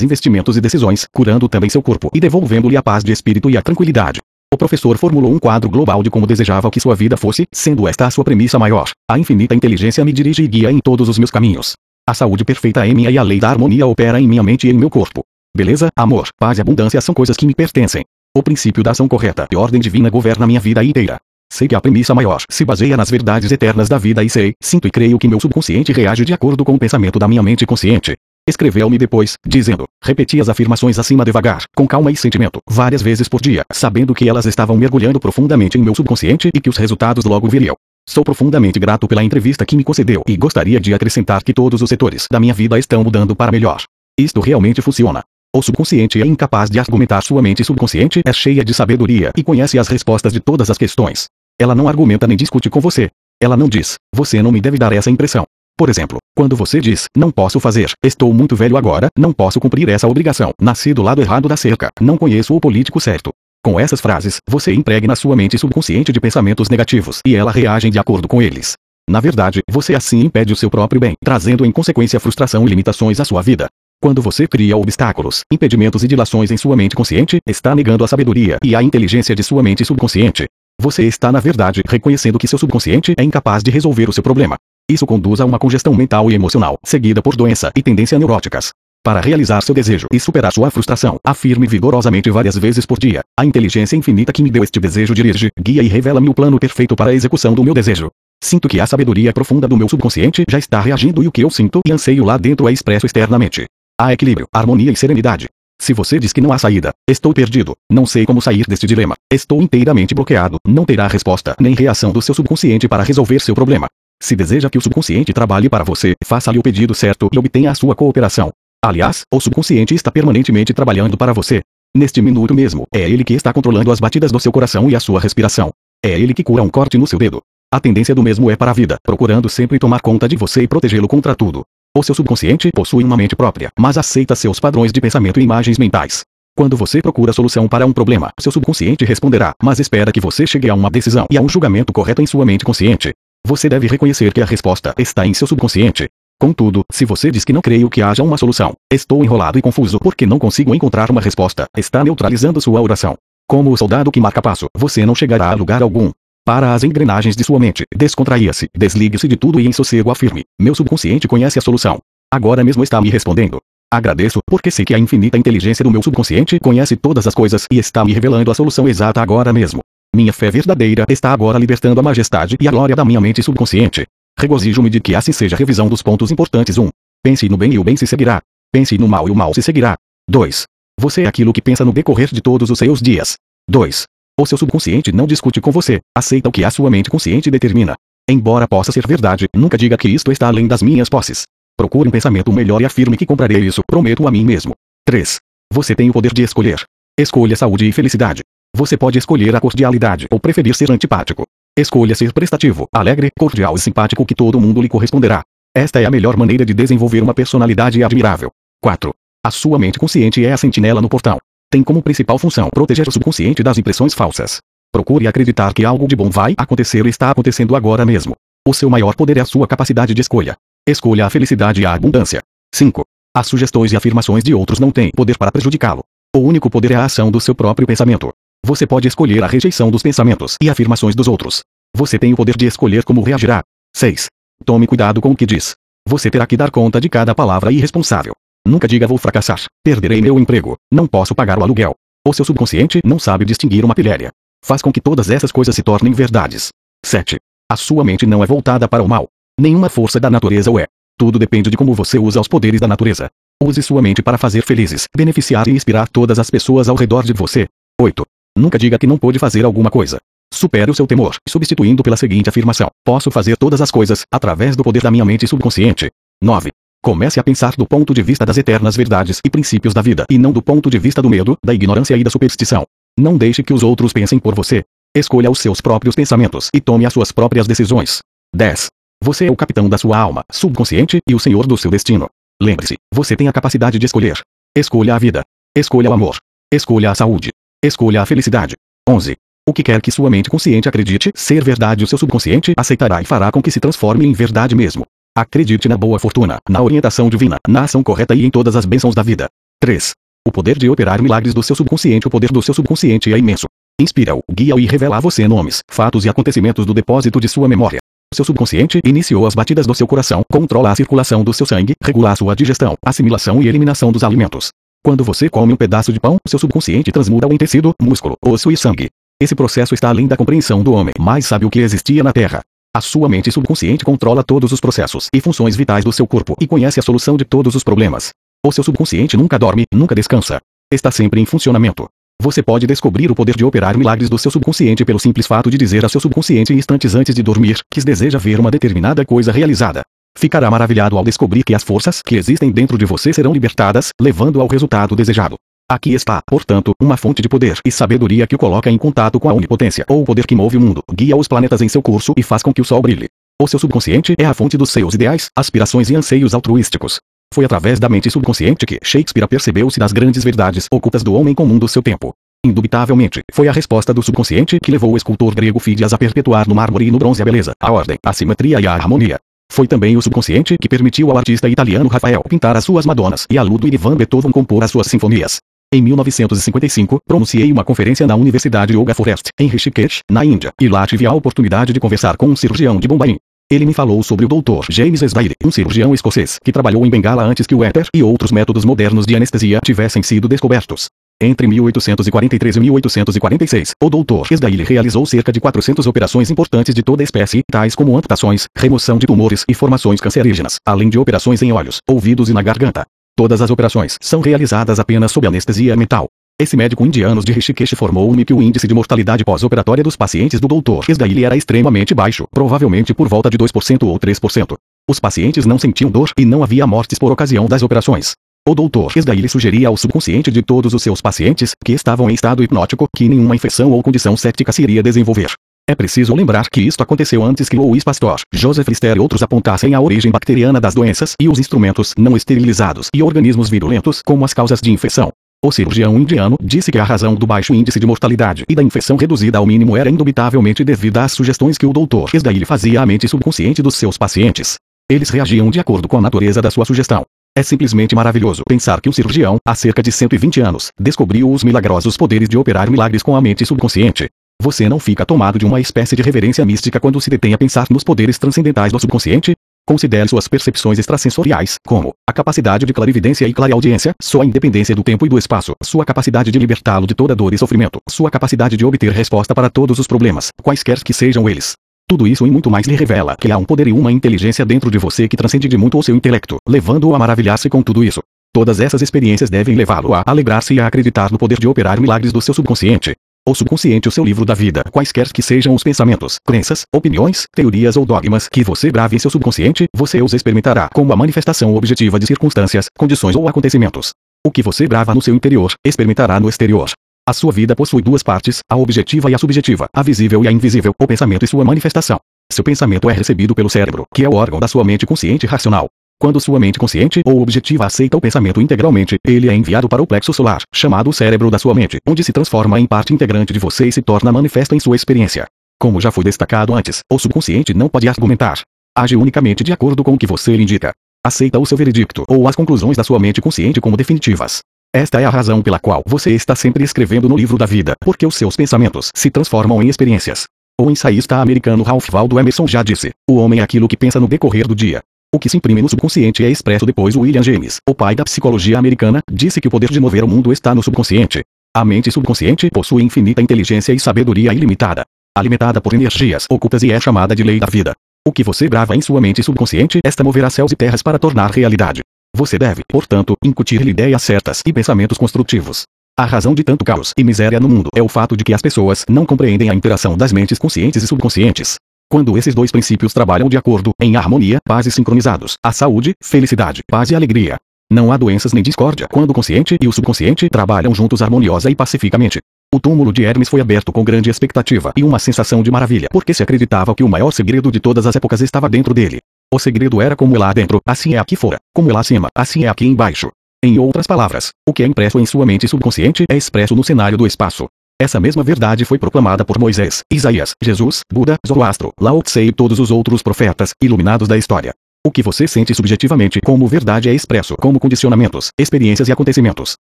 investimentos 0.00 0.56
e 0.56 0.60
decisões, 0.60 1.06
curando 1.12 1.48
também 1.48 1.68
seu 1.68 1.82
corpo 1.82 2.10
e 2.14 2.20
devolvendo-lhe 2.20 2.76
a 2.76 2.82
paz 2.82 3.02
de 3.02 3.12
espírito 3.12 3.50
e 3.50 3.56
a 3.56 3.62
tranquilidade. 3.62 4.20
O 4.52 4.56
professor 4.56 4.96
formulou 4.96 5.32
um 5.32 5.40
quadro 5.40 5.68
global 5.68 6.02
de 6.04 6.10
como 6.10 6.26
desejava 6.26 6.70
que 6.70 6.78
sua 6.78 6.94
vida 6.94 7.16
fosse, 7.16 7.46
sendo 7.52 7.88
esta 7.88 8.06
a 8.06 8.10
sua 8.10 8.22
premissa 8.22 8.58
maior. 8.58 8.88
A 9.10 9.18
infinita 9.18 9.54
inteligência 9.54 10.04
me 10.04 10.12
dirige 10.12 10.44
e 10.44 10.48
guia 10.48 10.70
em 10.70 10.78
todos 10.78 11.08
os 11.08 11.18
meus 11.18 11.32
caminhos. 11.32 11.72
A 12.08 12.14
saúde 12.14 12.44
perfeita 12.44 12.86
é 12.86 12.94
minha 12.94 13.10
e 13.10 13.18
a 13.18 13.22
lei 13.22 13.40
da 13.40 13.50
harmonia 13.50 13.86
opera 13.86 14.20
em 14.20 14.28
minha 14.28 14.42
mente 14.44 14.68
e 14.68 14.70
em 14.70 14.74
meu 14.74 14.88
corpo. 14.88 15.24
Beleza, 15.54 15.88
amor, 15.96 16.28
paz 16.38 16.58
e 16.58 16.60
abundância 16.60 17.00
são 17.00 17.12
coisas 17.14 17.36
que 17.36 17.44
me 17.44 17.54
pertencem. 17.54 18.04
O 18.36 18.42
princípio 18.42 18.84
da 18.84 18.92
ação 18.92 19.08
correta 19.08 19.48
e 19.50 19.56
ordem 19.56 19.80
divina 19.80 20.08
governa 20.08 20.46
minha 20.46 20.60
vida 20.60 20.84
inteira. 20.84 21.18
Sei 21.52 21.66
que 21.66 21.74
a 21.74 21.80
premissa 21.80 22.14
maior 22.14 22.42
se 22.48 22.64
baseia 22.64 22.96
nas 22.96 23.10
verdades 23.10 23.50
eternas 23.50 23.88
da 23.88 23.98
vida 23.98 24.22
e 24.22 24.30
sei, 24.30 24.54
sinto 24.62 24.86
e 24.86 24.90
creio 24.90 25.18
que 25.18 25.26
meu 25.26 25.40
subconsciente 25.40 25.92
reage 25.92 26.24
de 26.24 26.32
acordo 26.32 26.64
com 26.64 26.74
o 26.74 26.78
pensamento 26.78 27.18
da 27.18 27.26
minha 27.26 27.42
mente 27.42 27.66
consciente. 27.66 28.16
Escreveu-me 28.48 28.96
depois, 28.96 29.36
dizendo: 29.44 29.86
Repeti 30.00 30.40
as 30.40 30.48
afirmações 30.48 31.00
acima 31.00 31.24
devagar, 31.24 31.64
com 31.74 31.84
calma 31.84 32.12
e 32.12 32.16
sentimento, 32.16 32.60
várias 32.68 33.02
vezes 33.02 33.28
por 33.28 33.40
dia, 33.40 33.64
sabendo 33.72 34.14
que 34.14 34.28
elas 34.28 34.46
estavam 34.46 34.76
mergulhando 34.76 35.18
profundamente 35.18 35.76
em 35.76 35.82
meu 35.82 35.96
subconsciente 35.96 36.50
e 36.54 36.60
que 36.60 36.70
os 36.70 36.76
resultados 36.76 37.24
logo 37.24 37.48
viriam. 37.48 37.76
Sou 38.08 38.22
profundamente 38.22 38.78
grato 38.78 39.08
pela 39.08 39.24
entrevista 39.24 39.66
que 39.66 39.76
me 39.76 39.82
concedeu 39.82 40.22
e 40.28 40.36
gostaria 40.36 40.78
de 40.78 40.94
acrescentar 40.94 41.42
que 41.42 41.52
todos 41.52 41.82
os 41.82 41.88
setores 41.88 42.28
da 42.30 42.38
minha 42.38 42.54
vida 42.54 42.78
estão 42.78 43.02
mudando 43.02 43.34
para 43.34 43.50
melhor. 43.50 43.82
Isto 44.16 44.40
realmente 44.40 44.80
funciona. 44.80 45.24
O 45.52 45.60
subconsciente 45.60 46.22
é 46.22 46.26
incapaz 46.26 46.70
de 46.70 46.78
argumentar, 46.78 47.22
sua 47.22 47.42
mente 47.42 47.64
subconsciente 47.64 48.22
é 48.24 48.32
cheia 48.32 48.64
de 48.64 48.72
sabedoria 48.72 49.32
e 49.36 49.42
conhece 49.42 49.76
as 49.76 49.88
respostas 49.88 50.32
de 50.32 50.38
todas 50.38 50.70
as 50.70 50.78
questões. 50.78 51.26
Ela 51.60 51.74
não 51.74 51.88
argumenta 51.88 52.28
nem 52.28 52.36
discute 52.36 52.70
com 52.70 52.78
você. 52.78 53.10
Ela 53.42 53.56
não 53.56 53.68
diz: 53.68 53.96
Você 54.14 54.40
não 54.40 54.52
me 54.52 54.60
deve 54.60 54.78
dar 54.78 54.92
essa 54.92 55.10
impressão. 55.10 55.44
Por 55.78 55.90
exemplo, 55.90 56.16
quando 56.34 56.56
você 56.56 56.80
diz, 56.80 57.04
não 57.14 57.30
posso 57.30 57.60
fazer, 57.60 57.90
estou 58.02 58.32
muito 58.32 58.56
velho 58.56 58.78
agora, 58.78 59.08
não 59.18 59.30
posso 59.30 59.60
cumprir 59.60 59.90
essa 59.90 60.08
obrigação, 60.08 60.52
nasci 60.58 60.94
do 60.94 61.02
lado 61.02 61.20
errado 61.20 61.48
da 61.50 61.56
cerca, 61.56 61.90
não 62.00 62.16
conheço 62.16 62.56
o 62.56 62.60
político 62.60 62.98
certo. 62.98 63.30
Com 63.62 63.78
essas 63.78 64.00
frases, 64.00 64.38
você 64.48 64.72
impregna 64.72 65.14
sua 65.14 65.36
mente 65.36 65.58
subconsciente 65.58 66.12
de 66.12 66.20
pensamentos 66.20 66.70
negativos 66.70 67.20
e 67.26 67.36
ela 67.36 67.52
reage 67.52 67.90
de 67.90 67.98
acordo 67.98 68.26
com 68.26 68.40
eles. 68.40 68.72
Na 69.08 69.20
verdade, 69.20 69.60
você 69.70 69.94
assim 69.94 70.20
impede 70.20 70.50
o 70.50 70.56
seu 70.56 70.70
próprio 70.70 70.98
bem, 70.98 71.14
trazendo 71.22 71.66
em 71.66 71.70
consequência 71.70 72.18
frustração 72.18 72.64
e 72.64 72.70
limitações 72.70 73.20
à 73.20 73.24
sua 73.26 73.42
vida. 73.42 73.66
Quando 74.00 74.22
você 74.22 74.48
cria 74.48 74.78
obstáculos, 74.78 75.42
impedimentos 75.52 76.02
e 76.02 76.08
dilações 76.08 76.50
em 76.50 76.56
sua 76.56 76.74
mente 76.74 76.96
consciente, 76.96 77.38
está 77.46 77.74
negando 77.74 78.02
a 78.02 78.08
sabedoria 78.08 78.56
e 78.64 78.74
a 78.74 78.82
inteligência 78.82 79.34
de 79.34 79.42
sua 79.42 79.62
mente 79.62 79.84
subconsciente. 79.84 80.46
Você 80.80 81.04
está, 81.04 81.30
na 81.30 81.40
verdade, 81.40 81.82
reconhecendo 81.86 82.38
que 82.38 82.48
seu 82.48 82.58
subconsciente 82.58 83.14
é 83.18 83.22
incapaz 83.22 83.62
de 83.62 83.70
resolver 83.70 84.08
o 84.08 84.12
seu 84.12 84.22
problema. 84.22 84.56
Isso 84.88 85.04
conduz 85.04 85.40
a 85.40 85.44
uma 85.44 85.58
congestão 85.58 85.92
mental 85.92 86.30
e 86.30 86.34
emocional, 86.34 86.78
seguida 86.84 87.20
por 87.20 87.34
doença 87.34 87.72
e 87.74 87.82
tendência 87.82 88.16
neuróticas. 88.18 88.70
Para 89.04 89.20
realizar 89.20 89.60
seu 89.60 89.74
desejo 89.74 90.06
e 90.12 90.20
superar 90.20 90.52
sua 90.52 90.70
frustração, 90.70 91.18
afirme 91.24 91.66
vigorosamente 91.66 92.30
várias 92.30 92.56
vezes 92.56 92.86
por 92.86 92.98
dia: 92.98 93.22
A 93.38 93.44
inteligência 93.44 93.96
infinita 93.96 94.32
que 94.32 94.44
me 94.44 94.50
deu 94.50 94.62
este 94.62 94.78
desejo 94.78 95.12
dirige, 95.12 95.50
guia 95.60 95.82
e 95.82 95.88
revela-me 95.88 96.28
o 96.28 96.34
plano 96.34 96.58
perfeito 96.58 96.94
para 96.94 97.10
a 97.10 97.14
execução 97.14 97.52
do 97.52 97.64
meu 97.64 97.74
desejo. 97.74 98.10
Sinto 98.42 98.68
que 98.68 98.78
a 98.78 98.86
sabedoria 98.86 99.32
profunda 99.32 99.66
do 99.66 99.76
meu 99.76 99.88
subconsciente 99.88 100.44
já 100.48 100.58
está 100.58 100.80
reagindo 100.80 101.20
e 101.22 101.26
o 101.26 101.32
que 101.32 101.42
eu 101.42 101.50
sinto 101.50 101.80
e 101.84 101.90
anseio 101.90 102.24
lá 102.24 102.36
dentro 102.36 102.68
é 102.68 102.72
expresso 102.72 103.06
externamente. 103.06 103.66
Há 104.00 104.12
equilíbrio, 104.12 104.46
harmonia 104.52 104.92
e 104.92 104.96
serenidade. 104.96 105.48
Se 105.80 105.92
você 105.92 106.18
diz 106.18 106.32
que 106.32 106.40
não 106.40 106.52
há 106.52 106.58
saída, 106.58 106.92
estou 107.08 107.34
perdido, 107.34 107.74
não 107.90 108.06
sei 108.06 108.24
como 108.24 108.40
sair 108.40 108.64
deste 108.68 108.86
dilema, 108.86 109.14
estou 109.32 109.60
inteiramente 109.60 110.14
bloqueado, 110.14 110.58
não 110.66 110.84
terá 110.84 111.08
resposta 111.08 111.56
nem 111.58 111.74
reação 111.74 112.12
do 112.12 112.22
seu 112.22 112.34
subconsciente 112.34 112.88
para 112.88 113.02
resolver 113.02 113.40
seu 113.40 113.54
problema. 113.54 113.88
Se 114.20 114.34
deseja 114.34 114.70
que 114.70 114.78
o 114.78 114.80
subconsciente 114.80 115.32
trabalhe 115.32 115.68
para 115.68 115.84
você, 115.84 116.14
faça-lhe 116.24 116.58
o 116.58 116.62
pedido 116.62 116.94
certo 116.94 117.28
e 117.32 117.38
obtenha 117.38 117.70
a 117.70 117.74
sua 117.74 117.94
cooperação. 117.94 118.50
Aliás, 118.82 119.22
o 119.32 119.40
subconsciente 119.40 119.94
está 119.94 120.10
permanentemente 120.10 120.72
trabalhando 120.72 121.16
para 121.16 121.32
você. 121.32 121.62
Neste 121.94 122.20
minuto 122.22 122.54
mesmo, 122.54 122.84
é 122.94 123.08
ele 123.08 123.24
que 123.24 123.34
está 123.34 123.52
controlando 123.52 123.90
as 123.90 124.00
batidas 124.00 124.32
do 124.32 124.40
seu 124.40 124.52
coração 124.52 124.88
e 124.90 124.96
a 124.96 125.00
sua 125.00 125.20
respiração. 125.20 125.70
É 126.04 126.18
ele 126.18 126.34
que 126.34 126.44
cura 126.44 126.62
um 126.62 126.68
corte 126.68 126.98
no 126.98 127.06
seu 127.06 127.18
dedo. 127.18 127.42
A 127.72 127.80
tendência 127.80 128.14
do 128.14 128.22
mesmo 128.22 128.50
é 128.50 128.56
para 128.56 128.70
a 128.70 128.74
vida, 128.74 128.96
procurando 129.02 129.48
sempre 129.48 129.78
tomar 129.78 130.00
conta 130.00 130.28
de 130.28 130.36
você 130.36 130.62
e 130.62 130.68
protegê-lo 130.68 131.08
contra 131.08 131.34
tudo. 131.34 131.64
O 131.96 132.02
seu 132.02 132.14
subconsciente 132.14 132.70
possui 132.70 133.02
uma 133.02 133.16
mente 133.16 133.34
própria, 133.34 133.70
mas 133.78 133.98
aceita 133.98 134.34
seus 134.34 134.60
padrões 134.60 134.92
de 134.92 135.00
pensamento 135.00 135.40
e 135.40 135.42
imagens 135.42 135.78
mentais. 135.78 136.22
Quando 136.54 136.76
você 136.76 137.02
procura 137.02 137.32
solução 137.32 137.68
para 137.68 137.84
um 137.84 137.92
problema, 137.92 138.30
seu 138.40 138.52
subconsciente 138.52 139.04
responderá, 139.04 139.54
mas 139.62 139.78
espera 139.78 140.12
que 140.12 140.20
você 140.20 140.46
chegue 140.46 140.70
a 140.70 140.74
uma 140.74 140.90
decisão 140.90 141.26
e 141.30 141.36
a 141.36 141.40
um 141.40 141.48
julgamento 141.48 141.92
correto 141.92 142.22
em 142.22 142.26
sua 142.26 142.46
mente 142.46 142.64
consciente. 142.64 143.12
Você 143.46 143.68
deve 143.68 143.86
reconhecer 143.86 144.32
que 144.32 144.42
a 144.42 144.44
resposta 144.44 144.92
está 144.98 145.24
em 145.24 145.32
seu 145.32 145.46
subconsciente. 145.46 146.08
Contudo, 146.36 146.82
se 146.90 147.04
você 147.04 147.30
diz 147.30 147.44
que 147.44 147.52
não 147.52 147.60
creio 147.60 147.88
que 147.88 148.02
haja 148.02 148.20
uma 148.24 148.36
solução, 148.36 148.74
estou 148.92 149.22
enrolado 149.22 149.56
e 149.56 149.62
confuso 149.62 150.00
porque 150.00 150.26
não 150.26 150.36
consigo 150.36 150.74
encontrar 150.74 151.12
uma 151.12 151.20
resposta, 151.20 151.64
está 151.76 152.02
neutralizando 152.02 152.60
sua 152.60 152.80
oração. 152.80 153.14
Como 153.48 153.70
o 153.70 153.76
soldado 153.76 154.10
que 154.10 154.20
marca 154.20 154.42
passo, 154.42 154.66
você 154.76 155.06
não 155.06 155.14
chegará 155.14 155.48
a 155.48 155.54
lugar 155.54 155.80
algum. 155.80 156.10
Para 156.44 156.74
as 156.74 156.82
engrenagens 156.82 157.36
de 157.36 157.44
sua 157.44 157.60
mente, 157.60 157.84
descontraia-se, 157.96 158.68
desligue-se 158.76 159.28
de 159.28 159.36
tudo 159.36 159.60
e 159.60 159.66
em 159.68 159.72
sossego 159.72 160.10
afirme: 160.10 160.42
Meu 160.60 160.74
subconsciente 160.74 161.28
conhece 161.28 161.56
a 161.56 161.62
solução. 161.62 162.00
Agora 162.34 162.64
mesmo 162.64 162.82
está 162.82 163.00
me 163.00 163.10
respondendo. 163.10 163.60
Agradeço, 163.92 164.40
porque 164.44 164.72
sei 164.72 164.84
que 164.84 164.92
a 164.92 164.98
infinita 164.98 165.38
inteligência 165.38 165.84
do 165.84 165.90
meu 165.92 166.02
subconsciente 166.02 166.58
conhece 166.58 166.96
todas 166.96 167.28
as 167.28 167.34
coisas 167.34 167.64
e 167.70 167.78
está 167.78 168.04
me 168.04 168.12
revelando 168.12 168.50
a 168.50 168.54
solução 168.56 168.88
exata 168.88 169.22
agora 169.22 169.52
mesmo. 169.52 169.82
Minha 170.14 170.32
fé 170.32 170.50
verdadeira 170.50 171.04
está 171.08 171.32
agora 171.32 171.58
libertando 171.58 172.00
a 172.00 172.02
majestade 172.02 172.56
e 172.60 172.68
a 172.68 172.70
glória 172.70 172.96
da 172.96 173.04
minha 173.04 173.20
mente 173.20 173.42
subconsciente. 173.42 174.06
Regozijo-me 174.38 174.90
de 174.90 175.00
que 175.00 175.14
assim 175.14 175.32
seja 175.32 175.56
revisão 175.56 175.88
dos 175.88 176.02
pontos 176.02 176.30
importantes 176.30 176.78
1. 176.78 176.88
Pense 177.22 177.48
no 177.48 177.56
bem 177.56 177.72
e 177.72 177.78
o 177.78 177.84
bem 177.84 177.96
se 177.96 178.06
seguirá. 178.06 178.40
Pense 178.72 178.96
no 178.98 179.08
mal 179.08 179.28
e 179.28 179.30
o 179.30 179.34
mal 179.34 179.52
se 179.54 179.62
seguirá. 179.62 179.96
2. 180.28 180.64
Você 181.00 181.22
é 181.22 181.26
aquilo 181.26 181.52
que 181.52 181.62
pensa 181.62 181.84
no 181.84 181.92
decorrer 181.92 182.28
de 182.32 182.40
todos 182.40 182.70
os 182.70 182.78
seus 182.78 183.00
dias. 183.00 183.36
2. 183.68 184.04
O 184.38 184.46
seu 184.46 184.58
subconsciente 184.58 185.12
não 185.12 185.26
discute 185.26 185.60
com 185.60 185.70
você, 185.70 186.00
aceita 186.14 186.48
o 186.48 186.52
que 186.52 186.64
a 186.64 186.70
sua 186.70 186.90
mente 186.90 187.08
consciente 187.08 187.50
determina. 187.50 187.94
Embora 188.28 188.68
possa 188.68 188.92
ser 188.92 189.06
verdade, 189.06 189.46
nunca 189.54 189.78
diga 189.78 189.96
que 189.96 190.08
isto 190.08 190.32
está 190.32 190.48
além 190.48 190.66
das 190.66 190.82
minhas 190.82 191.08
posses. 191.08 191.44
Procure 191.76 192.08
um 192.08 192.12
pensamento 192.12 192.52
melhor 192.52 192.82
e 192.82 192.84
afirme 192.84 193.16
que 193.16 193.24
comprarei 193.24 193.64
isso, 193.64 193.82
prometo 193.86 194.26
a 194.26 194.30
mim 194.30 194.44
mesmo. 194.44 194.74
3. 195.04 195.36
Você 195.72 195.94
tem 195.94 196.10
o 196.10 196.12
poder 196.12 196.32
de 196.32 196.42
escolher. 196.42 196.82
Escolha 197.18 197.56
saúde 197.56 197.88
e 197.88 197.92
felicidade. 197.92 198.42
Você 198.76 198.94
pode 198.94 199.18
escolher 199.18 199.56
a 199.56 199.60
cordialidade 199.60 200.26
ou 200.30 200.38
preferir 200.38 200.74
ser 200.74 200.90
antipático. 200.90 201.44
Escolha 201.78 202.14
ser 202.14 202.30
prestativo, 202.30 202.86
alegre, 202.92 203.30
cordial 203.38 203.74
e 203.74 203.78
simpático 203.78 204.26
que 204.26 204.34
todo 204.34 204.60
mundo 204.60 204.82
lhe 204.82 204.88
corresponderá. 204.88 205.40
Esta 205.74 205.98
é 205.98 206.04
a 206.04 206.10
melhor 206.10 206.36
maneira 206.36 206.62
de 206.62 206.74
desenvolver 206.74 207.22
uma 207.22 207.32
personalidade 207.32 208.04
admirável. 208.04 208.50
4. 208.82 209.14
A 209.42 209.50
sua 209.50 209.78
mente 209.78 209.98
consciente 209.98 210.44
é 210.44 210.52
a 210.52 210.58
sentinela 210.58 211.00
no 211.00 211.08
portão. 211.08 211.38
Tem 211.70 211.82
como 211.82 212.02
principal 212.02 212.38
função 212.38 212.68
proteger 212.68 213.08
o 213.08 213.10
subconsciente 213.10 213.62
das 213.62 213.78
impressões 213.78 214.12
falsas. 214.12 214.58
Procure 214.92 215.26
acreditar 215.26 215.72
que 215.72 215.82
algo 215.82 216.06
de 216.06 216.14
bom 216.14 216.28
vai 216.28 216.54
acontecer 216.58 217.06
e 217.06 217.08
está 217.08 217.30
acontecendo 217.30 217.74
agora 217.74 218.04
mesmo. 218.04 218.34
O 218.68 218.74
seu 218.74 218.90
maior 218.90 219.14
poder 219.14 219.38
é 219.38 219.40
a 219.40 219.46
sua 219.46 219.66
capacidade 219.66 220.12
de 220.12 220.20
escolha. 220.20 220.54
Escolha 220.86 221.24
a 221.24 221.30
felicidade 221.30 221.80
e 221.80 221.86
a 221.86 221.94
abundância. 221.94 222.42
5. 222.74 223.04
As 223.34 223.46
sugestões 223.46 223.92
e 223.92 223.96
afirmações 223.96 224.44
de 224.44 224.52
outros 224.52 224.78
não 224.78 224.90
têm 224.90 225.10
poder 225.12 225.38
para 225.38 225.50
prejudicá-lo. 225.50 226.04
O 226.36 226.40
único 226.40 226.68
poder 226.68 226.90
é 226.90 226.96
a 226.96 227.06
ação 227.06 227.30
do 227.30 227.40
seu 227.40 227.54
próprio 227.54 227.86
pensamento. 227.86 228.30
Você 228.66 228.84
pode 228.84 229.06
escolher 229.06 229.44
a 229.44 229.46
rejeição 229.46 229.92
dos 229.92 230.02
pensamentos 230.02 230.56
e 230.60 230.68
afirmações 230.68 231.14
dos 231.14 231.28
outros. 231.28 231.62
Você 231.96 232.18
tem 232.18 232.32
o 232.32 232.36
poder 232.36 232.56
de 232.56 232.66
escolher 232.66 233.04
como 233.04 233.22
reagirá. 233.22 233.62
6. 233.94 234.26
Tome 234.64 234.88
cuidado 234.88 235.20
com 235.20 235.30
o 235.30 235.36
que 235.36 235.46
diz. 235.46 235.76
Você 236.04 236.28
terá 236.28 236.44
que 236.48 236.56
dar 236.56 236.72
conta 236.72 237.00
de 237.00 237.08
cada 237.08 237.32
palavra 237.32 237.70
irresponsável. 237.70 238.34
Nunca 238.66 238.88
diga 238.88 239.06
vou 239.06 239.18
fracassar, 239.18 239.66
perderei 239.84 240.20
meu 240.20 240.36
emprego, 240.36 240.74
não 240.90 241.06
posso 241.06 241.32
pagar 241.32 241.60
o 241.60 241.62
aluguel. 241.62 241.94
O 242.26 242.34
seu 242.34 242.44
subconsciente 242.44 243.00
não 243.04 243.20
sabe 243.20 243.44
distinguir 243.44 243.84
uma 243.84 243.94
pilhéria. 243.94 244.32
Faz 244.64 244.82
com 244.82 244.90
que 244.90 245.00
todas 245.00 245.30
essas 245.30 245.52
coisas 245.52 245.72
se 245.72 245.84
tornem 245.84 246.12
verdades. 246.12 246.70
7. 247.04 247.36
A 247.70 247.76
sua 247.76 248.02
mente 248.02 248.26
não 248.26 248.42
é 248.42 248.48
voltada 248.48 248.88
para 248.88 249.00
o 249.00 249.08
mal. 249.08 249.28
Nenhuma 249.60 249.88
força 249.88 250.18
da 250.18 250.28
natureza 250.28 250.72
o 250.72 250.80
é. 250.80 250.86
Tudo 251.16 251.38
depende 251.38 251.70
de 251.70 251.76
como 251.76 251.94
você 251.94 252.18
usa 252.18 252.40
os 252.40 252.48
poderes 252.48 252.80
da 252.80 252.88
natureza. 252.88 253.28
Use 253.62 253.80
sua 253.80 254.02
mente 254.02 254.24
para 254.24 254.36
fazer 254.36 254.62
felizes, 254.62 255.04
beneficiar 255.16 255.68
e 255.68 255.70
inspirar 255.70 256.08
todas 256.08 256.40
as 256.40 256.50
pessoas 256.50 256.88
ao 256.88 256.96
redor 256.96 257.22
de 257.22 257.32
você. 257.32 257.68
8. 258.00 258.26
Nunca 258.56 258.78
diga 258.78 258.98
que 258.98 259.06
não 259.06 259.18
pode 259.18 259.38
fazer 259.38 259.64
alguma 259.64 259.90
coisa. 259.90 260.18
Supere 260.52 260.90
o 260.90 260.94
seu 260.94 261.06
temor, 261.06 261.36
substituindo 261.46 262.02
pela 262.02 262.16
seguinte 262.16 262.48
afirmação: 262.48 262.88
Posso 263.04 263.30
fazer 263.30 263.56
todas 263.56 263.80
as 263.80 263.90
coisas, 263.90 264.24
através 264.32 264.74
do 264.74 264.82
poder 264.82 265.02
da 265.02 265.10
minha 265.10 265.24
mente 265.24 265.46
subconsciente. 265.46 266.10
9. 266.42 266.70
Comece 267.02 267.38
a 267.38 267.44
pensar 267.44 267.76
do 267.76 267.86
ponto 267.86 268.14
de 268.14 268.22
vista 268.22 268.46
das 268.46 268.56
eternas 268.56 268.96
verdades 268.96 269.40
e 269.44 269.50
princípios 269.50 269.92
da 269.92 270.02
vida 270.02 270.24
e 270.30 270.38
não 270.38 270.52
do 270.52 270.62
ponto 270.62 270.90
de 270.90 270.98
vista 270.98 271.20
do 271.20 271.28
medo, 271.28 271.56
da 271.64 271.74
ignorância 271.74 272.16
e 272.16 272.24
da 272.24 272.30
superstição. 272.30 272.84
Não 273.18 273.36
deixe 273.36 273.62
que 273.62 273.72
os 273.72 273.82
outros 273.82 274.12
pensem 274.12 274.38
por 274.38 274.54
você. 274.54 274.82
Escolha 275.14 275.50
os 275.50 275.58
seus 275.58 275.80
próprios 275.80 276.14
pensamentos 276.14 276.68
e 276.74 276.80
tome 276.80 277.06
as 277.06 277.12
suas 277.12 277.32
próprias 277.32 277.66
decisões. 277.66 278.20
10. 278.54 278.88
Você 279.22 279.46
é 279.46 279.50
o 279.50 279.56
capitão 279.56 279.88
da 279.88 279.98
sua 279.98 280.18
alma, 280.18 280.44
subconsciente, 280.50 281.20
e 281.28 281.34
o 281.34 281.38
senhor 281.38 281.66
do 281.66 281.76
seu 281.76 281.90
destino. 281.90 282.28
Lembre-se, 282.60 282.96
você 283.12 283.36
tem 283.36 283.48
a 283.48 283.52
capacidade 283.52 283.98
de 283.98 284.06
escolher. 284.06 284.40
Escolha 284.76 285.14
a 285.14 285.18
vida. 285.18 285.42
Escolha 285.76 286.10
o 286.10 286.12
amor. 286.12 286.36
Escolha 286.72 287.10
a 287.10 287.14
saúde. 287.14 287.50
Escolha 287.86 288.20
a 288.20 288.26
felicidade. 288.26 288.74
11. 289.08 289.36
O 289.68 289.72
que 289.72 289.80
quer 289.84 290.00
que 290.00 290.10
sua 290.10 290.28
mente 290.28 290.50
consciente 290.50 290.88
acredite 290.88 291.30
ser 291.36 291.62
verdade, 291.62 292.02
o 292.02 292.06
seu 292.06 292.18
subconsciente 292.18 292.74
aceitará 292.76 293.22
e 293.22 293.24
fará 293.24 293.52
com 293.52 293.62
que 293.62 293.70
se 293.70 293.78
transforme 293.78 294.26
em 294.26 294.32
verdade 294.32 294.74
mesmo. 294.74 295.04
Acredite 295.36 295.88
na 295.88 295.96
boa 295.96 296.18
fortuna, 296.18 296.58
na 296.68 296.82
orientação 296.82 297.30
divina, 297.30 297.58
na 297.68 297.84
ação 297.84 298.02
correta 298.02 298.34
e 298.34 298.44
em 298.44 298.50
todas 298.50 298.74
as 298.74 298.84
bênçãos 298.84 299.14
da 299.14 299.22
vida. 299.22 299.46
3. 299.80 300.10
O 300.44 300.50
poder 300.50 300.76
de 300.76 300.90
operar 300.90 301.22
milagres 301.22 301.54
do 301.54 301.62
seu 301.62 301.76
subconsciente. 301.76 302.26
O 302.26 302.30
poder 302.30 302.50
do 302.50 302.60
seu 302.60 302.74
subconsciente 302.74 303.32
é 303.32 303.38
imenso. 303.38 303.66
Inspira-o, 304.00 304.40
guia-o 304.52 304.80
e 304.80 304.86
revela 304.86 305.18
a 305.18 305.20
você 305.20 305.46
nomes, 305.46 305.78
fatos 305.88 306.24
e 306.24 306.28
acontecimentos 306.28 306.84
do 306.84 306.92
depósito 306.92 307.40
de 307.40 307.48
sua 307.48 307.68
memória. 307.68 307.98
Seu 308.34 308.44
subconsciente 308.44 308.98
iniciou 309.04 309.46
as 309.46 309.54
batidas 309.54 309.86
do 309.86 309.94
seu 309.94 310.08
coração, 310.08 310.42
controla 310.50 310.90
a 310.90 310.96
circulação 310.96 311.44
do 311.44 311.54
seu 311.54 311.64
sangue, 311.64 311.94
regula 312.02 312.32
a 312.32 312.36
sua 312.36 312.56
digestão, 312.56 312.94
assimilação 313.04 313.62
e 313.62 313.68
eliminação 313.68 314.10
dos 314.10 314.24
alimentos. 314.24 314.70
Quando 315.06 315.22
você 315.22 315.48
come 315.48 315.72
um 315.72 315.76
pedaço 315.76 316.12
de 316.12 316.18
pão, 316.18 316.36
seu 316.48 316.58
subconsciente 316.58 317.12
transmuda-o 317.12 317.52
em 317.52 317.56
tecido, 317.56 317.94
músculo, 318.02 318.34
osso 318.44 318.72
e 318.72 318.76
sangue. 318.76 319.08
Esse 319.40 319.54
processo 319.54 319.94
está 319.94 320.08
além 320.08 320.26
da 320.26 320.36
compreensão 320.36 320.82
do 320.82 320.92
homem 320.92 321.14
mais 321.16 321.46
sábio 321.46 321.70
que 321.70 321.78
existia 321.78 322.24
na 322.24 322.32
Terra. 322.32 322.60
A 322.92 323.00
sua 323.00 323.28
mente 323.28 323.52
subconsciente 323.52 324.04
controla 324.04 324.42
todos 324.42 324.72
os 324.72 324.80
processos 324.80 325.28
e 325.32 325.40
funções 325.40 325.76
vitais 325.76 326.04
do 326.04 326.12
seu 326.12 326.26
corpo 326.26 326.56
e 326.60 326.66
conhece 326.66 326.98
a 326.98 327.04
solução 327.04 327.36
de 327.36 327.44
todos 327.44 327.76
os 327.76 327.84
problemas. 327.84 328.30
O 328.66 328.72
seu 328.72 328.82
subconsciente 328.82 329.36
nunca 329.36 329.56
dorme, 329.56 329.84
nunca 329.94 330.12
descansa. 330.12 330.58
Está 330.92 331.12
sempre 331.12 331.40
em 331.40 331.46
funcionamento. 331.46 332.08
Você 332.42 332.60
pode 332.60 332.84
descobrir 332.84 333.30
o 333.30 333.34
poder 333.36 333.54
de 333.54 333.64
operar 333.64 333.96
milagres 333.96 334.28
do 334.28 334.36
seu 334.36 334.50
subconsciente 334.50 335.04
pelo 335.04 335.20
simples 335.20 335.46
fato 335.46 335.70
de 335.70 335.78
dizer 335.78 336.02
ao 336.02 336.10
seu 336.10 336.20
subconsciente 336.20 336.74
instantes 336.74 337.14
antes 337.14 337.32
de 337.32 337.44
dormir 337.44 337.78
que 337.88 338.00
deseja 338.00 338.38
ver 338.40 338.58
uma 338.58 338.72
determinada 338.72 339.24
coisa 339.24 339.52
realizada. 339.52 340.02
Ficará 340.36 340.70
maravilhado 340.70 341.16
ao 341.16 341.24
descobrir 341.24 341.64
que 341.64 341.74
as 341.74 341.82
forças 341.82 342.20
que 342.20 342.36
existem 342.36 342.70
dentro 342.70 342.98
de 342.98 343.06
você 343.06 343.32
serão 343.32 343.54
libertadas, 343.54 344.10
levando 344.20 344.60
ao 344.60 344.68
resultado 344.68 345.16
desejado. 345.16 345.56
Aqui 345.90 346.12
está, 346.12 346.42
portanto, 346.46 346.92
uma 347.00 347.16
fonte 347.16 347.40
de 347.40 347.48
poder 347.48 347.78
e 347.86 347.90
sabedoria 347.90 348.46
que 348.46 348.54
o 348.54 348.58
coloca 348.58 348.90
em 348.90 348.98
contato 348.98 349.40
com 349.40 349.48
a 349.48 349.54
onipotência 349.54 350.04
ou 350.08 350.22
o 350.22 350.24
poder 350.24 350.46
que 350.46 350.54
move 350.54 350.76
o 350.76 350.80
mundo, 350.80 351.02
guia 351.14 351.36
os 351.36 351.48
planetas 351.48 351.80
em 351.80 351.88
seu 351.88 352.02
curso 352.02 352.34
e 352.36 352.42
faz 352.42 352.62
com 352.62 352.72
que 352.72 352.82
o 352.82 352.84
sol 352.84 353.00
brilhe. 353.00 353.28
O 353.62 353.66
seu 353.66 353.78
subconsciente 353.78 354.34
é 354.36 354.44
a 354.44 354.52
fonte 354.52 354.76
dos 354.76 354.90
seus 354.90 355.14
ideais, 355.14 355.48
aspirações 355.56 356.10
e 356.10 356.16
anseios 356.16 356.52
altruísticos. 356.52 357.18
Foi 357.54 357.64
através 357.64 357.98
da 357.98 358.08
mente 358.08 358.30
subconsciente 358.30 358.84
que 358.84 358.98
Shakespeare 359.02 359.44
apercebeu-se 359.44 359.98
das 359.98 360.12
grandes 360.12 360.44
verdades 360.44 360.86
ocultas 360.92 361.22
do 361.22 361.32
homem 361.32 361.54
comum 361.54 361.78
do 361.78 361.88
seu 361.88 362.02
tempo. 362.02 362.34
Indubitavelmente, 362.66 363.40
foi 363.54 363.68
a 363.68 363.72
resposta 363.72 364.12
do 364.12 364.22
subconsciente 364.22 364.78
que 364.82 364.90
levou 364.90 365.12
o 365.12 365.16
escultor 365.16 365.54
grego 365.54 365.78
Fídias 365.78 366.12
a 366.12 366.18
perpetuar 366.18 366.68
no 366.68 366.74
mármore 366.74 367.06
e 367.06 367.10
no 367.10 367.18
bronze 367.18 367.40
a 367.40 367.44
beleza, 367.44 367.72
a 367.80 367.90
ordem, 367.90 368.18
a 368.22 368.32
simetria 368.32 368.80
e 368.80 368.86
a 368.86 368.92
harmonia. 368.92 369.38
Foi 369.70 369.86
também 369.86 370.16
o 370.16 370.22
subconsciente 370.22 370.76
que 370.80 370.88
permitiu 370.88 371.30
ao 371.30 371.38
artista 371.38 371.68
italiano 371.68 372.08
Rafael 372.08 372.42
pintar 372.48 372.76
as 372.76 372.84
suas 372.84 373.04
Madonas 373.04 373.46
e 373.50 373.58
a 373.58 373.62
Ludwig 373.62 373.96
van 373.96 374.16
Beethoven 374.16 374.50
compor 374.50 374.82
as 374.82 374.90
suas 374.90 375.06
sinfonias. 375.06 375.58
Em 375.92 376.02
1955, 376.02 377.18
pronunciei 377.26 377.70
uma 377.70 377.84
conferência 377.84 378.26
na 378.26 378.34
Universidade 378.34 378.96
Yoga 378.96 379.14
Forest, 379.14 379.50
em 379.58 379.68
Rishikesh, 379.68 380.20
na 380.30 380.44
Índia, 380.44 380.72
e 380.80 380.88
lá 380.88 381.06
tive 381.06 381.26
a 381.26 381.32
oportunidade 381.32 381.92
de 381.92 382.00
conversar 382.00 382.36
com 382.36 382.46
um 382.46 382.56
cirurgião 382.56 382.98
de 382.98 383.06
Bombay. 383.06 383.36
Ele 383.70 383.86
me 383.86 383.94
falou 383.94 384.22
sobre 384.22 384.44
o 384.44 384.48
Dr. 384.48 384.86
James 384.90 385.22
Esdaile, 385.22 385.54
um 385.64 385.70
cirurgião 385.70 386.14
escocês 386.14 386.58
que 386.62 386.72
trabalhou 386.72 387.04
em 387.04 387.10
Bengala 387.10 387.44
antes 387.44 387.66
que 387.66 387.74
o 387.74 387.84
éter 387.84 388.06
e 388.14 388.22
outros 388.22 388.52
métodos 388.52 388.84
modernos 388.84 389.26
de 389.26 389.36
anestesia 389.36 389.80
tivessem 389.84 390.22
sido 390.22 390.48
descobertos. 390.48 391.08
Entre 391.38 391.66
1843 391.66 392.76
e 392.76 392.80
1846, 392.80 393.90
o 394.02 394.08
Dr. 394.08 394.50
Esdaile 394.50 394.84
realizou 394.84 395.26
cerca 395.26 395.52
de 395.52 395.60
400 395.60 396.06
operações 396.06 396.50
importantes 396.50 396.94
de 396.94 397.02
toda 397.02 397.22
espécie, 397.22 397.60
tais 397.70 397.94
como 397.94 398.16
amputações, 398.16 398.64
remoção 398.74 399.18
de 399.18 399.26
tumores 399.26 399.62
e 399.68 399.74
formações 399.74 400.18
cancerígenas, 400.18 400.78
além 400.86 401.10
de 401.10 401.18
operações 401.18 401.60
em 401.60 401.72
olhos, 401.72 401.98
ouvidos 402.08 402.48
e 402.48 402.54
na 402.54 402.62
garganta. 402.62 403.04
Todas 403.36 403.60
as 403.60 403.70
operações 403.70 404.16
são 404.18 404.40
realizadas 404.40 404.98
apenas 404.98 405.30
sob 405.30 405.46
anestesia 405.46 405.94
mental. 405.94 406.26
Esse 406.58 406.74
médico 406.74 407.04
indiano 407.04 407.44
de 407.44 407.52
Rishikesh 407.52 407.92
informou-me 407.92 408.42
que 408.42 408.54
o 408.54 408.62
índice 408.62 408.88
de 408.88 408.94
mortalidade 408.94 409.44
pós-operatória 409.44 410.02
dos 410.02 410.16
pacientes 410.16 410.58
do 410.58 410.68
Dr. 410.68 411.10
Esdaili 411.10 411.44
era 411.44 411.54
extremamente 411.54 412.14
baixo, 412.14 412.48
provavelmente 412.50 413.12
por 413.12 413.28
volta 413.28 413.50
de 413.50 413.58
2% 413.58 414.04
ou 414.04 414.18
3%. 414.18 414.74
Os 415.06 415.20
pacientes 415.20 415.66
não 415.66 415.78
sentiam 415.78 416.10
dor 416.10 416.30
e 416.34 416.46
não 416.46 416.62
havia 416.62 416.86
mortes 416.86 417.18
por 417.18 417.30
ocasião 417.30 417.66
das 417.66 417.82
operações. 417.82 418.32
O 418.68 418.74
Dr. 418.74 419.16
Esdaili 419.16 419.48
sugeria 419.48 419.86
ao 419.86 419.96
subconsciente 419.96 420.50
de 420.50 420.60
todos 420.60 420.92
os 420.92 421.00
seus 421.00 421.20
pacientes, 421.20 421.70
que 421.84 421.92
estavam 421.92 422.28
em 422.28 422.34
estado 422.34 422.64
hipnótico, 422.64 423.06
que 423.14 423.28
nenhuma 423.28 423.54
infecção 423.54 423.92
ou 423.92 424.02
condição 424.02 424.36
séptica 424.36 424.72
se 424.72 424.82
iria 424.82 425.04
desenvolver. 425.04 425.52
É 425.88 425.94
preciso 425.94 426.34
lembrar 426.34 426.68
que 426.68 426.80
isto 426.80 427.00
aconteceu 427.00 427.44
antes 427.44 427.68
que 427.68 427.76
Louis 427.76 428.02
Pasteur, 428.02 428.40
Joseph 428.52 428.88
Lister 428.88 429.16
e 429.16 429.20
outros 429.20 429.40
apontassem 429.40 429.94
a 429.94 430.00
origem 430.00 430.32
bacteriana 430.32 430.80
das 430.80 430.96
doenças 430.96 431.34
e 431.40 431.48
os 431.48 431.60
instrumentos 431.60 432.12
não 432.18 432.36
esterilizados 432.36 433.08
e 433.14 433.22
organismos 433.22 433.70
virulentos 433.70 434.20
como 434.26 434.44
as 434.44 434.52
causas 434.52 434.80
de 434.80 434.90
infecção. 434.90 435.30
O 435.64 435.70
cirurgião 435.70 436.18
indiano 436.18 436.56
disse 436.60 436.90
que 436.90 436.98
a 436.98 437.04
razão 437.04 437.36
do 437.36 437.46
baixo 437.46 437.72
índice 437.72 438.00
de 438.00 438.06
mortalidade 438.06 438.64
e 438.68 438.74
da 438.74 438.82
infecção 438.82 439.16
reduzida 439.16 439.58
ao 439.58 439.66
mínimo 439.66 439.96
era 439.96 440.10
indubitavelmente 440.10 440.82
devida 440.82 441.22
às 441.22 441.30
sugestões 441.30 441.78
que 441.78 441.86
o 441.86 441.92
doutor 441.92 442.30
Esdaile 442.34 442.64
fazia 442.64 443.00
à 443.00 443.06
mente 443.06 443.28
subconsciente 443.28 443.80
dos 443.80 443.94
seus 443.94 444.18
pacientes. 444.18 444.74
Eles 445.08 445.30
reagiam 445.30 445.70
de 445.70 445.78
acordo 445.78 446.08
com 446.08 446.18
a 446.18 446.20
natureza 446.20 446.60
da 446.60 446.68
sua 446.68 446.84
sugestão. 446.84 447.24
É 447.58 447.62
simplesmente 447.62 448.14
maravilhoso 448.14 448.62
pensar 448.68 449.00
que 449.00 449.08
um 449.08 449.12
cirurgião, 449.12 449.56
há 449.66 449.74
cerca 449.74 450.02
de 450.02 450.12
120 450.12 450.60
anos, 450.60 450.90
descobriu 451.00 451.50
os 451.50 451.64
milagrosos 451.64 452.14
poderes 452.14 452.50
de 452.50 452.58
operar 452.58 452.90
milagres 452.90 453.22
com 453.22 453.34
a 453.34 453.40
mente 453.40 453.64
subconsciente. 453.64 454.28
Você 454.62 454.90
não 454.90 454.98
fica 454.98 455.24
tomado 455.24 455.58
de 455.58 455.64
uma 455.64 455.80
espécie 455.80 456.14
de 456.14 456.20
reverência 456.20 456.66
mística 456.66 457.00
quando 457.00 457.18
se 457.18 457.30
detém 457.30 457.54
a 457.54 457.58
pensar 457.58 457.86
nos 457.88 458.04
poderes 458.04 458.38
transcendentais 458.38 458.92
do 458.92 459.00
subconsciente? 459.00 459.54
Considere 459.88 460.28
suas 460.28 460.46
percepções 460.48 460.98
extrasensoriais, 460.98 461.76
como 461.86 462.12
a 462.28 462.32
capacidade 462.32 462.84
de 462.84 462.92
clarividência 462.92 463.48
e 463.48 463.54
clareaudiência, 463.54 464.12
sua 464.20 464.44
independência 464.44 464.94
do 464.94 465.02
tempo 465.02 465.24
e 465.24 465.28
do 465.30 465.38
espaço, 465.38 465.72
sua 465.82 466.04
capacidade 466.04 466.50
de 466.50 466.58
libertá-lo 466.58 467.06
de 467.06 467.14
toda 467.14 467.34
dor 467.34 467.54
e 467.54 467.58
sofrimento, 467.58 468.00
sua 468.06 468.30
capacidade 468.30 468.76
de 468.76 468.84
obter 468.84 469.12
resposta 469.12 469.54
para 469.54 469.70
todos 469.70 469.98
os 469.98 470.06
problemas, 470.06 470.48
quaisquer 470.62 471.02
que 471.02 471.14
sejam 471.14 471.48
eles. 471.48 471.72
Tudo 472.08 472.24
isso 472.28 472.46
e 472.46 472.50
muito 472.52 472.70
mais 472.70 472.86
lhe 472.86 472.94
revela 472.94 473.36
que 473.36 473.50
há 473.50 473.58
um 473.58 473.64
poder 473.64 473.88
e 473.88 473.92
uma 473.92 474.12
inteligência 474.12 474.64
dentro 474.64 474.92
de 474.92 474.96
você 474.96 475.26
que 475.26 475.36
transcende 475.36 475.66
de 475.66 475.76
muito 475.76 475.98
o 475.98 476.02
seu 476.04 476.14
intelecto, 476.14 476.58
levando-o 476.68 477.16
a 477.16 477.18
maravilhar-se 477.18 477.68
com 477.68 477.82
tudo 477.82 478.04
isso. 478.04 478.20
Todas 478.52 478.78
essas 478.78 479.02
experiências 479.02 479.50
devem 479.50 479.74
levá-lo 479.74 480.14
a 480.14 480.22
alegrar-se 480.24 480.74
e 480.74 480.78
a 480.78 480.86
acreditar 480.86 481.32
no 481.32 481.38
poder 481.38 481.58
de 481.58 481.66
operar 481.66 482.00
milagres 482.00 482.32
do 482.32 482.40
seu 482.40 482.54
subconsciente. 482.54 483.16
O 483.48 483.56
subconsciente 483.56 484.08
o 484.08 484.12
seu 484.12 484.24
livro 484.24 484.44
da 484.44 484.54
vida, 484.54 484.84
quaisquer 484.92 485.32
que 485.32 485.42
sejam 485.42 485.74
os 485.74 485.82
pensamentos, 485.82 486.38
crenças, 486.46 486.84
opiniões, 486.94 487.44
teorias 487.52 487.96
ou 487.96 488.06
dogmas 488.06 488.48
que 488.48 488.62
você 488.62 488.88
grave 488.88 489.16
em 489.16 489.18
seu 489.18 489.30
subconsciente, 489.30 489.86
você 489.92 490.22
os 490.22 490.32
experimentará 490.32 490.88
como 490.94 491.12
a 491.12 491.16
manifestação 491.16 491.74
objetiva 491.74 492.20
de 492.20 492.26
circunstâncias, 492.26 492.86
condições 492.96 493.34
ou 493.34 493.48
acontecimentos. 493.48 494.12
O 494.46 494.52
que 494.52 494.62
você 494.62 494.86
grava 494.86 495.12
no 495.12 495.20
seu 495.20 495.34
interior, 495.34 495.74
experimentará 495.84 496.38
no 496.38 496.48
exterior. 496.48 496.90
A 497.28 497.32
sua 497.32 497.50
vida 497.50 497.74
possui 497.74 498.02
duas 498.02 498.22
partes, 498.22 498.60
a 498.70 498.76
objetiva 498.76 499.28
e 499.28 499.34
a 499.34 499.38
subjetiva, 499.38 499.88
a 499.92 500.00
visível 500.00 500.44
e 500.44 500.46
a 500.46 500.52
invisível, 500.52 500.94
o 500.96 501.06
pensamento 501.08 501.44
e 501.44 501.48
sua 501.48 501.64
manifestação. 501.64 502.20
Seu 502.52 502.62
pensamento 502.62 503.10
é 503.10 503.12
recebido 503.12 503.52
pelo 503.52 503.68
cérebro, 503.68 504.06
que 504.14 504.24
é 504.24 504.28
o 504.28 504.34
órgão 504.34 504.60
da 504.60 504.68
sua 504.68 504.84
mente 504.84 505.04
consciente 505.04 505.44
racional. 505.44 505.88
Quando 506.20 506.38
sua 506.38 506.60
mente 506.60 506.78
consciente 506.78 507.22
ou 507.26 507.42
objetiva 507.42 507.84
aceita 507.84 508.16
o 508.16 508.20
pensamento 508.20 508.60
integralmente, 508.60 509.16
ele 509.26 509.48
é 509.48 509.54
enviado 509.56 509.88
para 509.88 510.00
o 510.00 510.06
plexo 510.06 510.32
solar, 510.32 510.60
chamado 510.72 511.12
cérebro 511.12 511.50
da 511.50 511.58
sua 511.58 511.74
mente, 511.74 511.98
onde 512.06 512.22
se 512.22 512.32
transforma 512.32 512.78
em 512.78 512.86
parte 512.86 513.12
integrante 513.12 513.52
de 513.52 513.58
você 513.58 513.88
e 513.88 513.92
se 513.92 514.02
torna 514.02 514.30
manifesto 514.30 514.76
em 514.76 514.78
sua 514.78 514.94
experiência. 514.94 515.48
Como 515.80 516.00
já 516.00 516.12
foi 516.12 516.22
destacado 516.22 516.74
antes, 516.74 517.00
o 517.12 517.18
subconsciente 517.18 517.74
não 517.74 517.88
pode 517.88 518.06
argumentar. 518.06 518.60
Age 518.96 519.16
unicamente 519.16 519.64
de 519.64 519.72
acordo 519.72 520.04
com 520.04 520.14
o 520.14 520.18
que 520.18 520.28
você 520.28 520.56
lhe 520.56 520.62
indica. 520.62 520.92
Aceita 521.24 521.58
o 521.58 521.66
seu 521.66 521.76
veredicto 521.76 522.24
ou 522.28 522.46
as 522.46 522.54
conclusões 522.54 522.96
da 522.96 523.02
sua 523.02 523.18
mente 523.18 523.40
consciente 523.40 523.80
como 523.80 523.96
definitivas. 523.96 524.60
Esta 524.96 525.20
é 525.20 525.26
a 525.26 525.28
razão 525.28 525.60
pela 525.60 525.78
qual 525.78 526.02
você 526.06 526.30
está 526.30 526.56
sempre 526.56 526.82
escrevendo 526.82 527.28
no 527.28 527.36
livro 527.36 527.58
da 527.58 527.66
vida, 527.66 527.92
porque 528.00 528.24
os 528.24 528.34
seus 528.34 528.56
pensamentos 528.56 529.10
se 529.14 529.28
transformam 529.28 529.82
em 529.82 529.90
experiências. 529.90 530.46
O 530.80 530.90
ensaísta 530.90 531.36
americano 531.36 531.82
Ralph 531.82 532.08
Waldo 532.08 532.40
Emerson 532.40 532.66
já 532.66 532.82
disse: 532.82 533.10
o 533.28 533.36
homem 533.36 533.60
é 533.60 533.62
aquilo 533.62 533.88
que 533.88 533.96
pensa 533.96 534.18
no 534.18 534.26
decorrer 534.26 534.66
do 534.66 534.74
dia. 534.74 535.02
O 535.34 535.38
que 535.38 535.50
se 535.50 535.58
imprime 535.58 535.82
no 535.82 535.88
subconsciente 535.90 536.42
é 536.42 536.50
expresso 536.50 536.86
depois. 536.86 537.14
William 537.14 537.42
James, 537.42 537.76
o 537.86 537.94
pai 537.94 538.14
da 538.14 538.24
psicologia 538.24 538.78
americana, 538.78 539.20
disse 539.30 539.60
que 539.60 539.68
o 539.68 539.70
poder 539.70 539.90
de 539.90 540.00
mover 540.00 540.24
o 540.24 540.28
mundo 540.28 540.50
está 540.50 540.74
no 540.74 540.82
subconsciente. 540.82 541.42
A 541.76 541.84
mente 541.84 542.10
subconsciente 542.10 542.70
possui 542.70 543.02
infinita 543.02 543.42
inteligência 543.42 543.92
e 543.92 544.00
sabedoria 544.00 544.54
ilimitada, 544.54 545.04
alimentada 545.36 545.78
por 545.78 545.92
energias 545.92 546.46
ocultas 546.50 546.82
e 546.82 546.90
é 546.90 546.98
chamada 546.98 547.36
de 547.36 547.42
lei 547.42 547.60
da 547.60 547.66
vida. 547.66 547.92
O 548.26 548.32
que 548.32 548.42
você 548.42 548.66
grava 548.66 548.96
em 548.96 549.02
sua 549.02 549.20
mente 549.20 549.42
subconsciente, 549.42 550.00
esta 550.02 550.24
moverá 550.24 550.48
céus 550.48 550.72
e 550.72 550.74
terras 550.74 551.02
para 551.02 551.18
tornar 551.18 551.50
realidade. 551.50 552.00
Você 552.36 552.58
deve, 552.58 552.82
portanto, 552.86 553.34
incutir-lhe 553.42 553.92
ideias 553.92 554.22
certas 554.22 554.60
e 554.66 554.70
pensamentos 554.70 555.16
construtivos. 555.16 555.84
A 556.18 556.26
razão 556.26 556.54
de 556.54 556.62
tanto 556.62 556.84
caos 556.84 557.14
e 557.16 557.24
miséria 557.24 557.58
no 557.58 557.66
mundo 557.66 557.88
é 557.96 558.02
o 558.02 558.10
fato 558.10 558.36
de 558.36 558.44
que 558.44 558.52
as 558.52 558.60
pessoas 558.60 559.06
não 559.08 559.24
compreendem 559.24 559.70
a 559.70 559.74
interação 559.74 560.18
das 560.18 560.34
mentes 560.34 560.58
conscientes 560.58 561.02
e 561.02 561.06
subconscientes. 561.06 561.76
Quando 562.10 562.36
esses 562.36 562.54
dois 562.54 562.70
princípios 562.70 563.14
trabalham 563.14 563.48
de 563.48 563.56
acordo, 563.56 563.90
em 563.98 564.16
harmonia, 564.16 564.58
paz 564.66 564.84
e 564.84 564.90
sincronizados, 564.90 565.56
há 565.64 565.72
saúde, 565.72 566.12
felicidade, 566.22 566.82
paz 566.86 567.10
e 567.10 567.14
alegria. 567.14 567.56
Não 567.90 568.12
há 568.12 568.18
doenças 568.18 568.52
nem 568.52 568.62
discórdia 568.62 569.08
quando 569.10 569.30
o 569.30 569.34
consciente 569.34 569.78
e 569.80 569.88
o 569.88 569.92
subconsciente 569.92 570.50
trabalham 570.50 570.94
juntos 570.94 571.22
harmoniosa 571.22 571.70
e 571.70 571.74
pacificamente. 571.74 572.40
O 572.70 572.78
túmulo 572.78 573.14
de 573.14 573.24
Hermes 573.24 573.48
foi 573.48 573.62
aberto 573.62 573.90
com 573.90 574.04
grande 574.04 574.28
expectativa 574.28 574.92
e 574.94 575.02
uma 575.02 575.18
sensação 575.18 575.62
de 575.62 575.70
maravilha, 575.70 576.08
porque 576.12 576.34
se 576.34 576.42
acreditava 576.42 576.94
que 576.94 577.02
o 577.02 577.08
maior 577.08 577.30
segredo 577.30 577.72
de 577.72 577.80
todas 577.80 578.04
as 578.06 578.14
épocas 578.14 578.42
estava 578.42 578.68
dentro 578.68 578.92
dele. 578.92 579.20
O 579.52 579.58
segredo 579.60 580.02
era 580.02 580.16
como 580.16 580.36
lá 580.36 580.52
dentro, 580.52 580.80
assim 580.84 581.14
é 581.14 581.18
aqui 581.18 581.36
fora, 581.36 581.58
como 581.72 581.92
lá 581.92 582.00
acima, 582.00 582.28
assim 582.36 582.64
é 582.64 582.68
aqui 582.68 582.84
embaixo. 582.84 583.30
Em 583.62 583.78
outras 583.78 584.06
palavras, 584.06 584.50
o 584.68 584.72
que 584.72 584.82
é 584.82 584.86
impresso 584.86 585.20
em 585.20 585.26
sua 585.26 585.46
mente 585.46 585.68
subconsciente 585.68 586.24
é 586.28 586.36
expresso 586.36 586.74
no 586.74 586.82
cenário 586.82 587.16
do 587.16 587.26
espaço. 587.26 587.66
Essa 588.00 588.20
mesma 588.20 588.42
verdade 588.42 588.84
foi 588.84 588.98
proclamada 588.98 589.44
por 589.44 589.58
Moisés, 589.58 590.00
Isaías, 590.12 590.52
Jesus, 590.62 591.00
Buda, 591.10 591.36
Zoroastro, 591.46 591.92
Lao 591.98 592.22
Tse 592.22 592.40
e 592.42 592.52
todos 592.52 592.78
os 592.80 592.90
outros 592.90 593.22
profetas, 593.22 593.70
iluminados 593.80 594.28
da 594.28 594.36
história. 594.36 594.74
O 595.06 595.10
que 595.10 595.22
você 595.22 595.46
sente 595.46 595.72
subjetivamente 595.74 596.40
como 596.40 596.66
verdade 596.66 597.08
é 597.08 597.14
expresso 597.14 597.54
como 597.56 597.78
condicionamentos, 597.78 598.48
experiências 598.58 599.08
e 599.08 599.12
acontecimentos. 599.12 599.76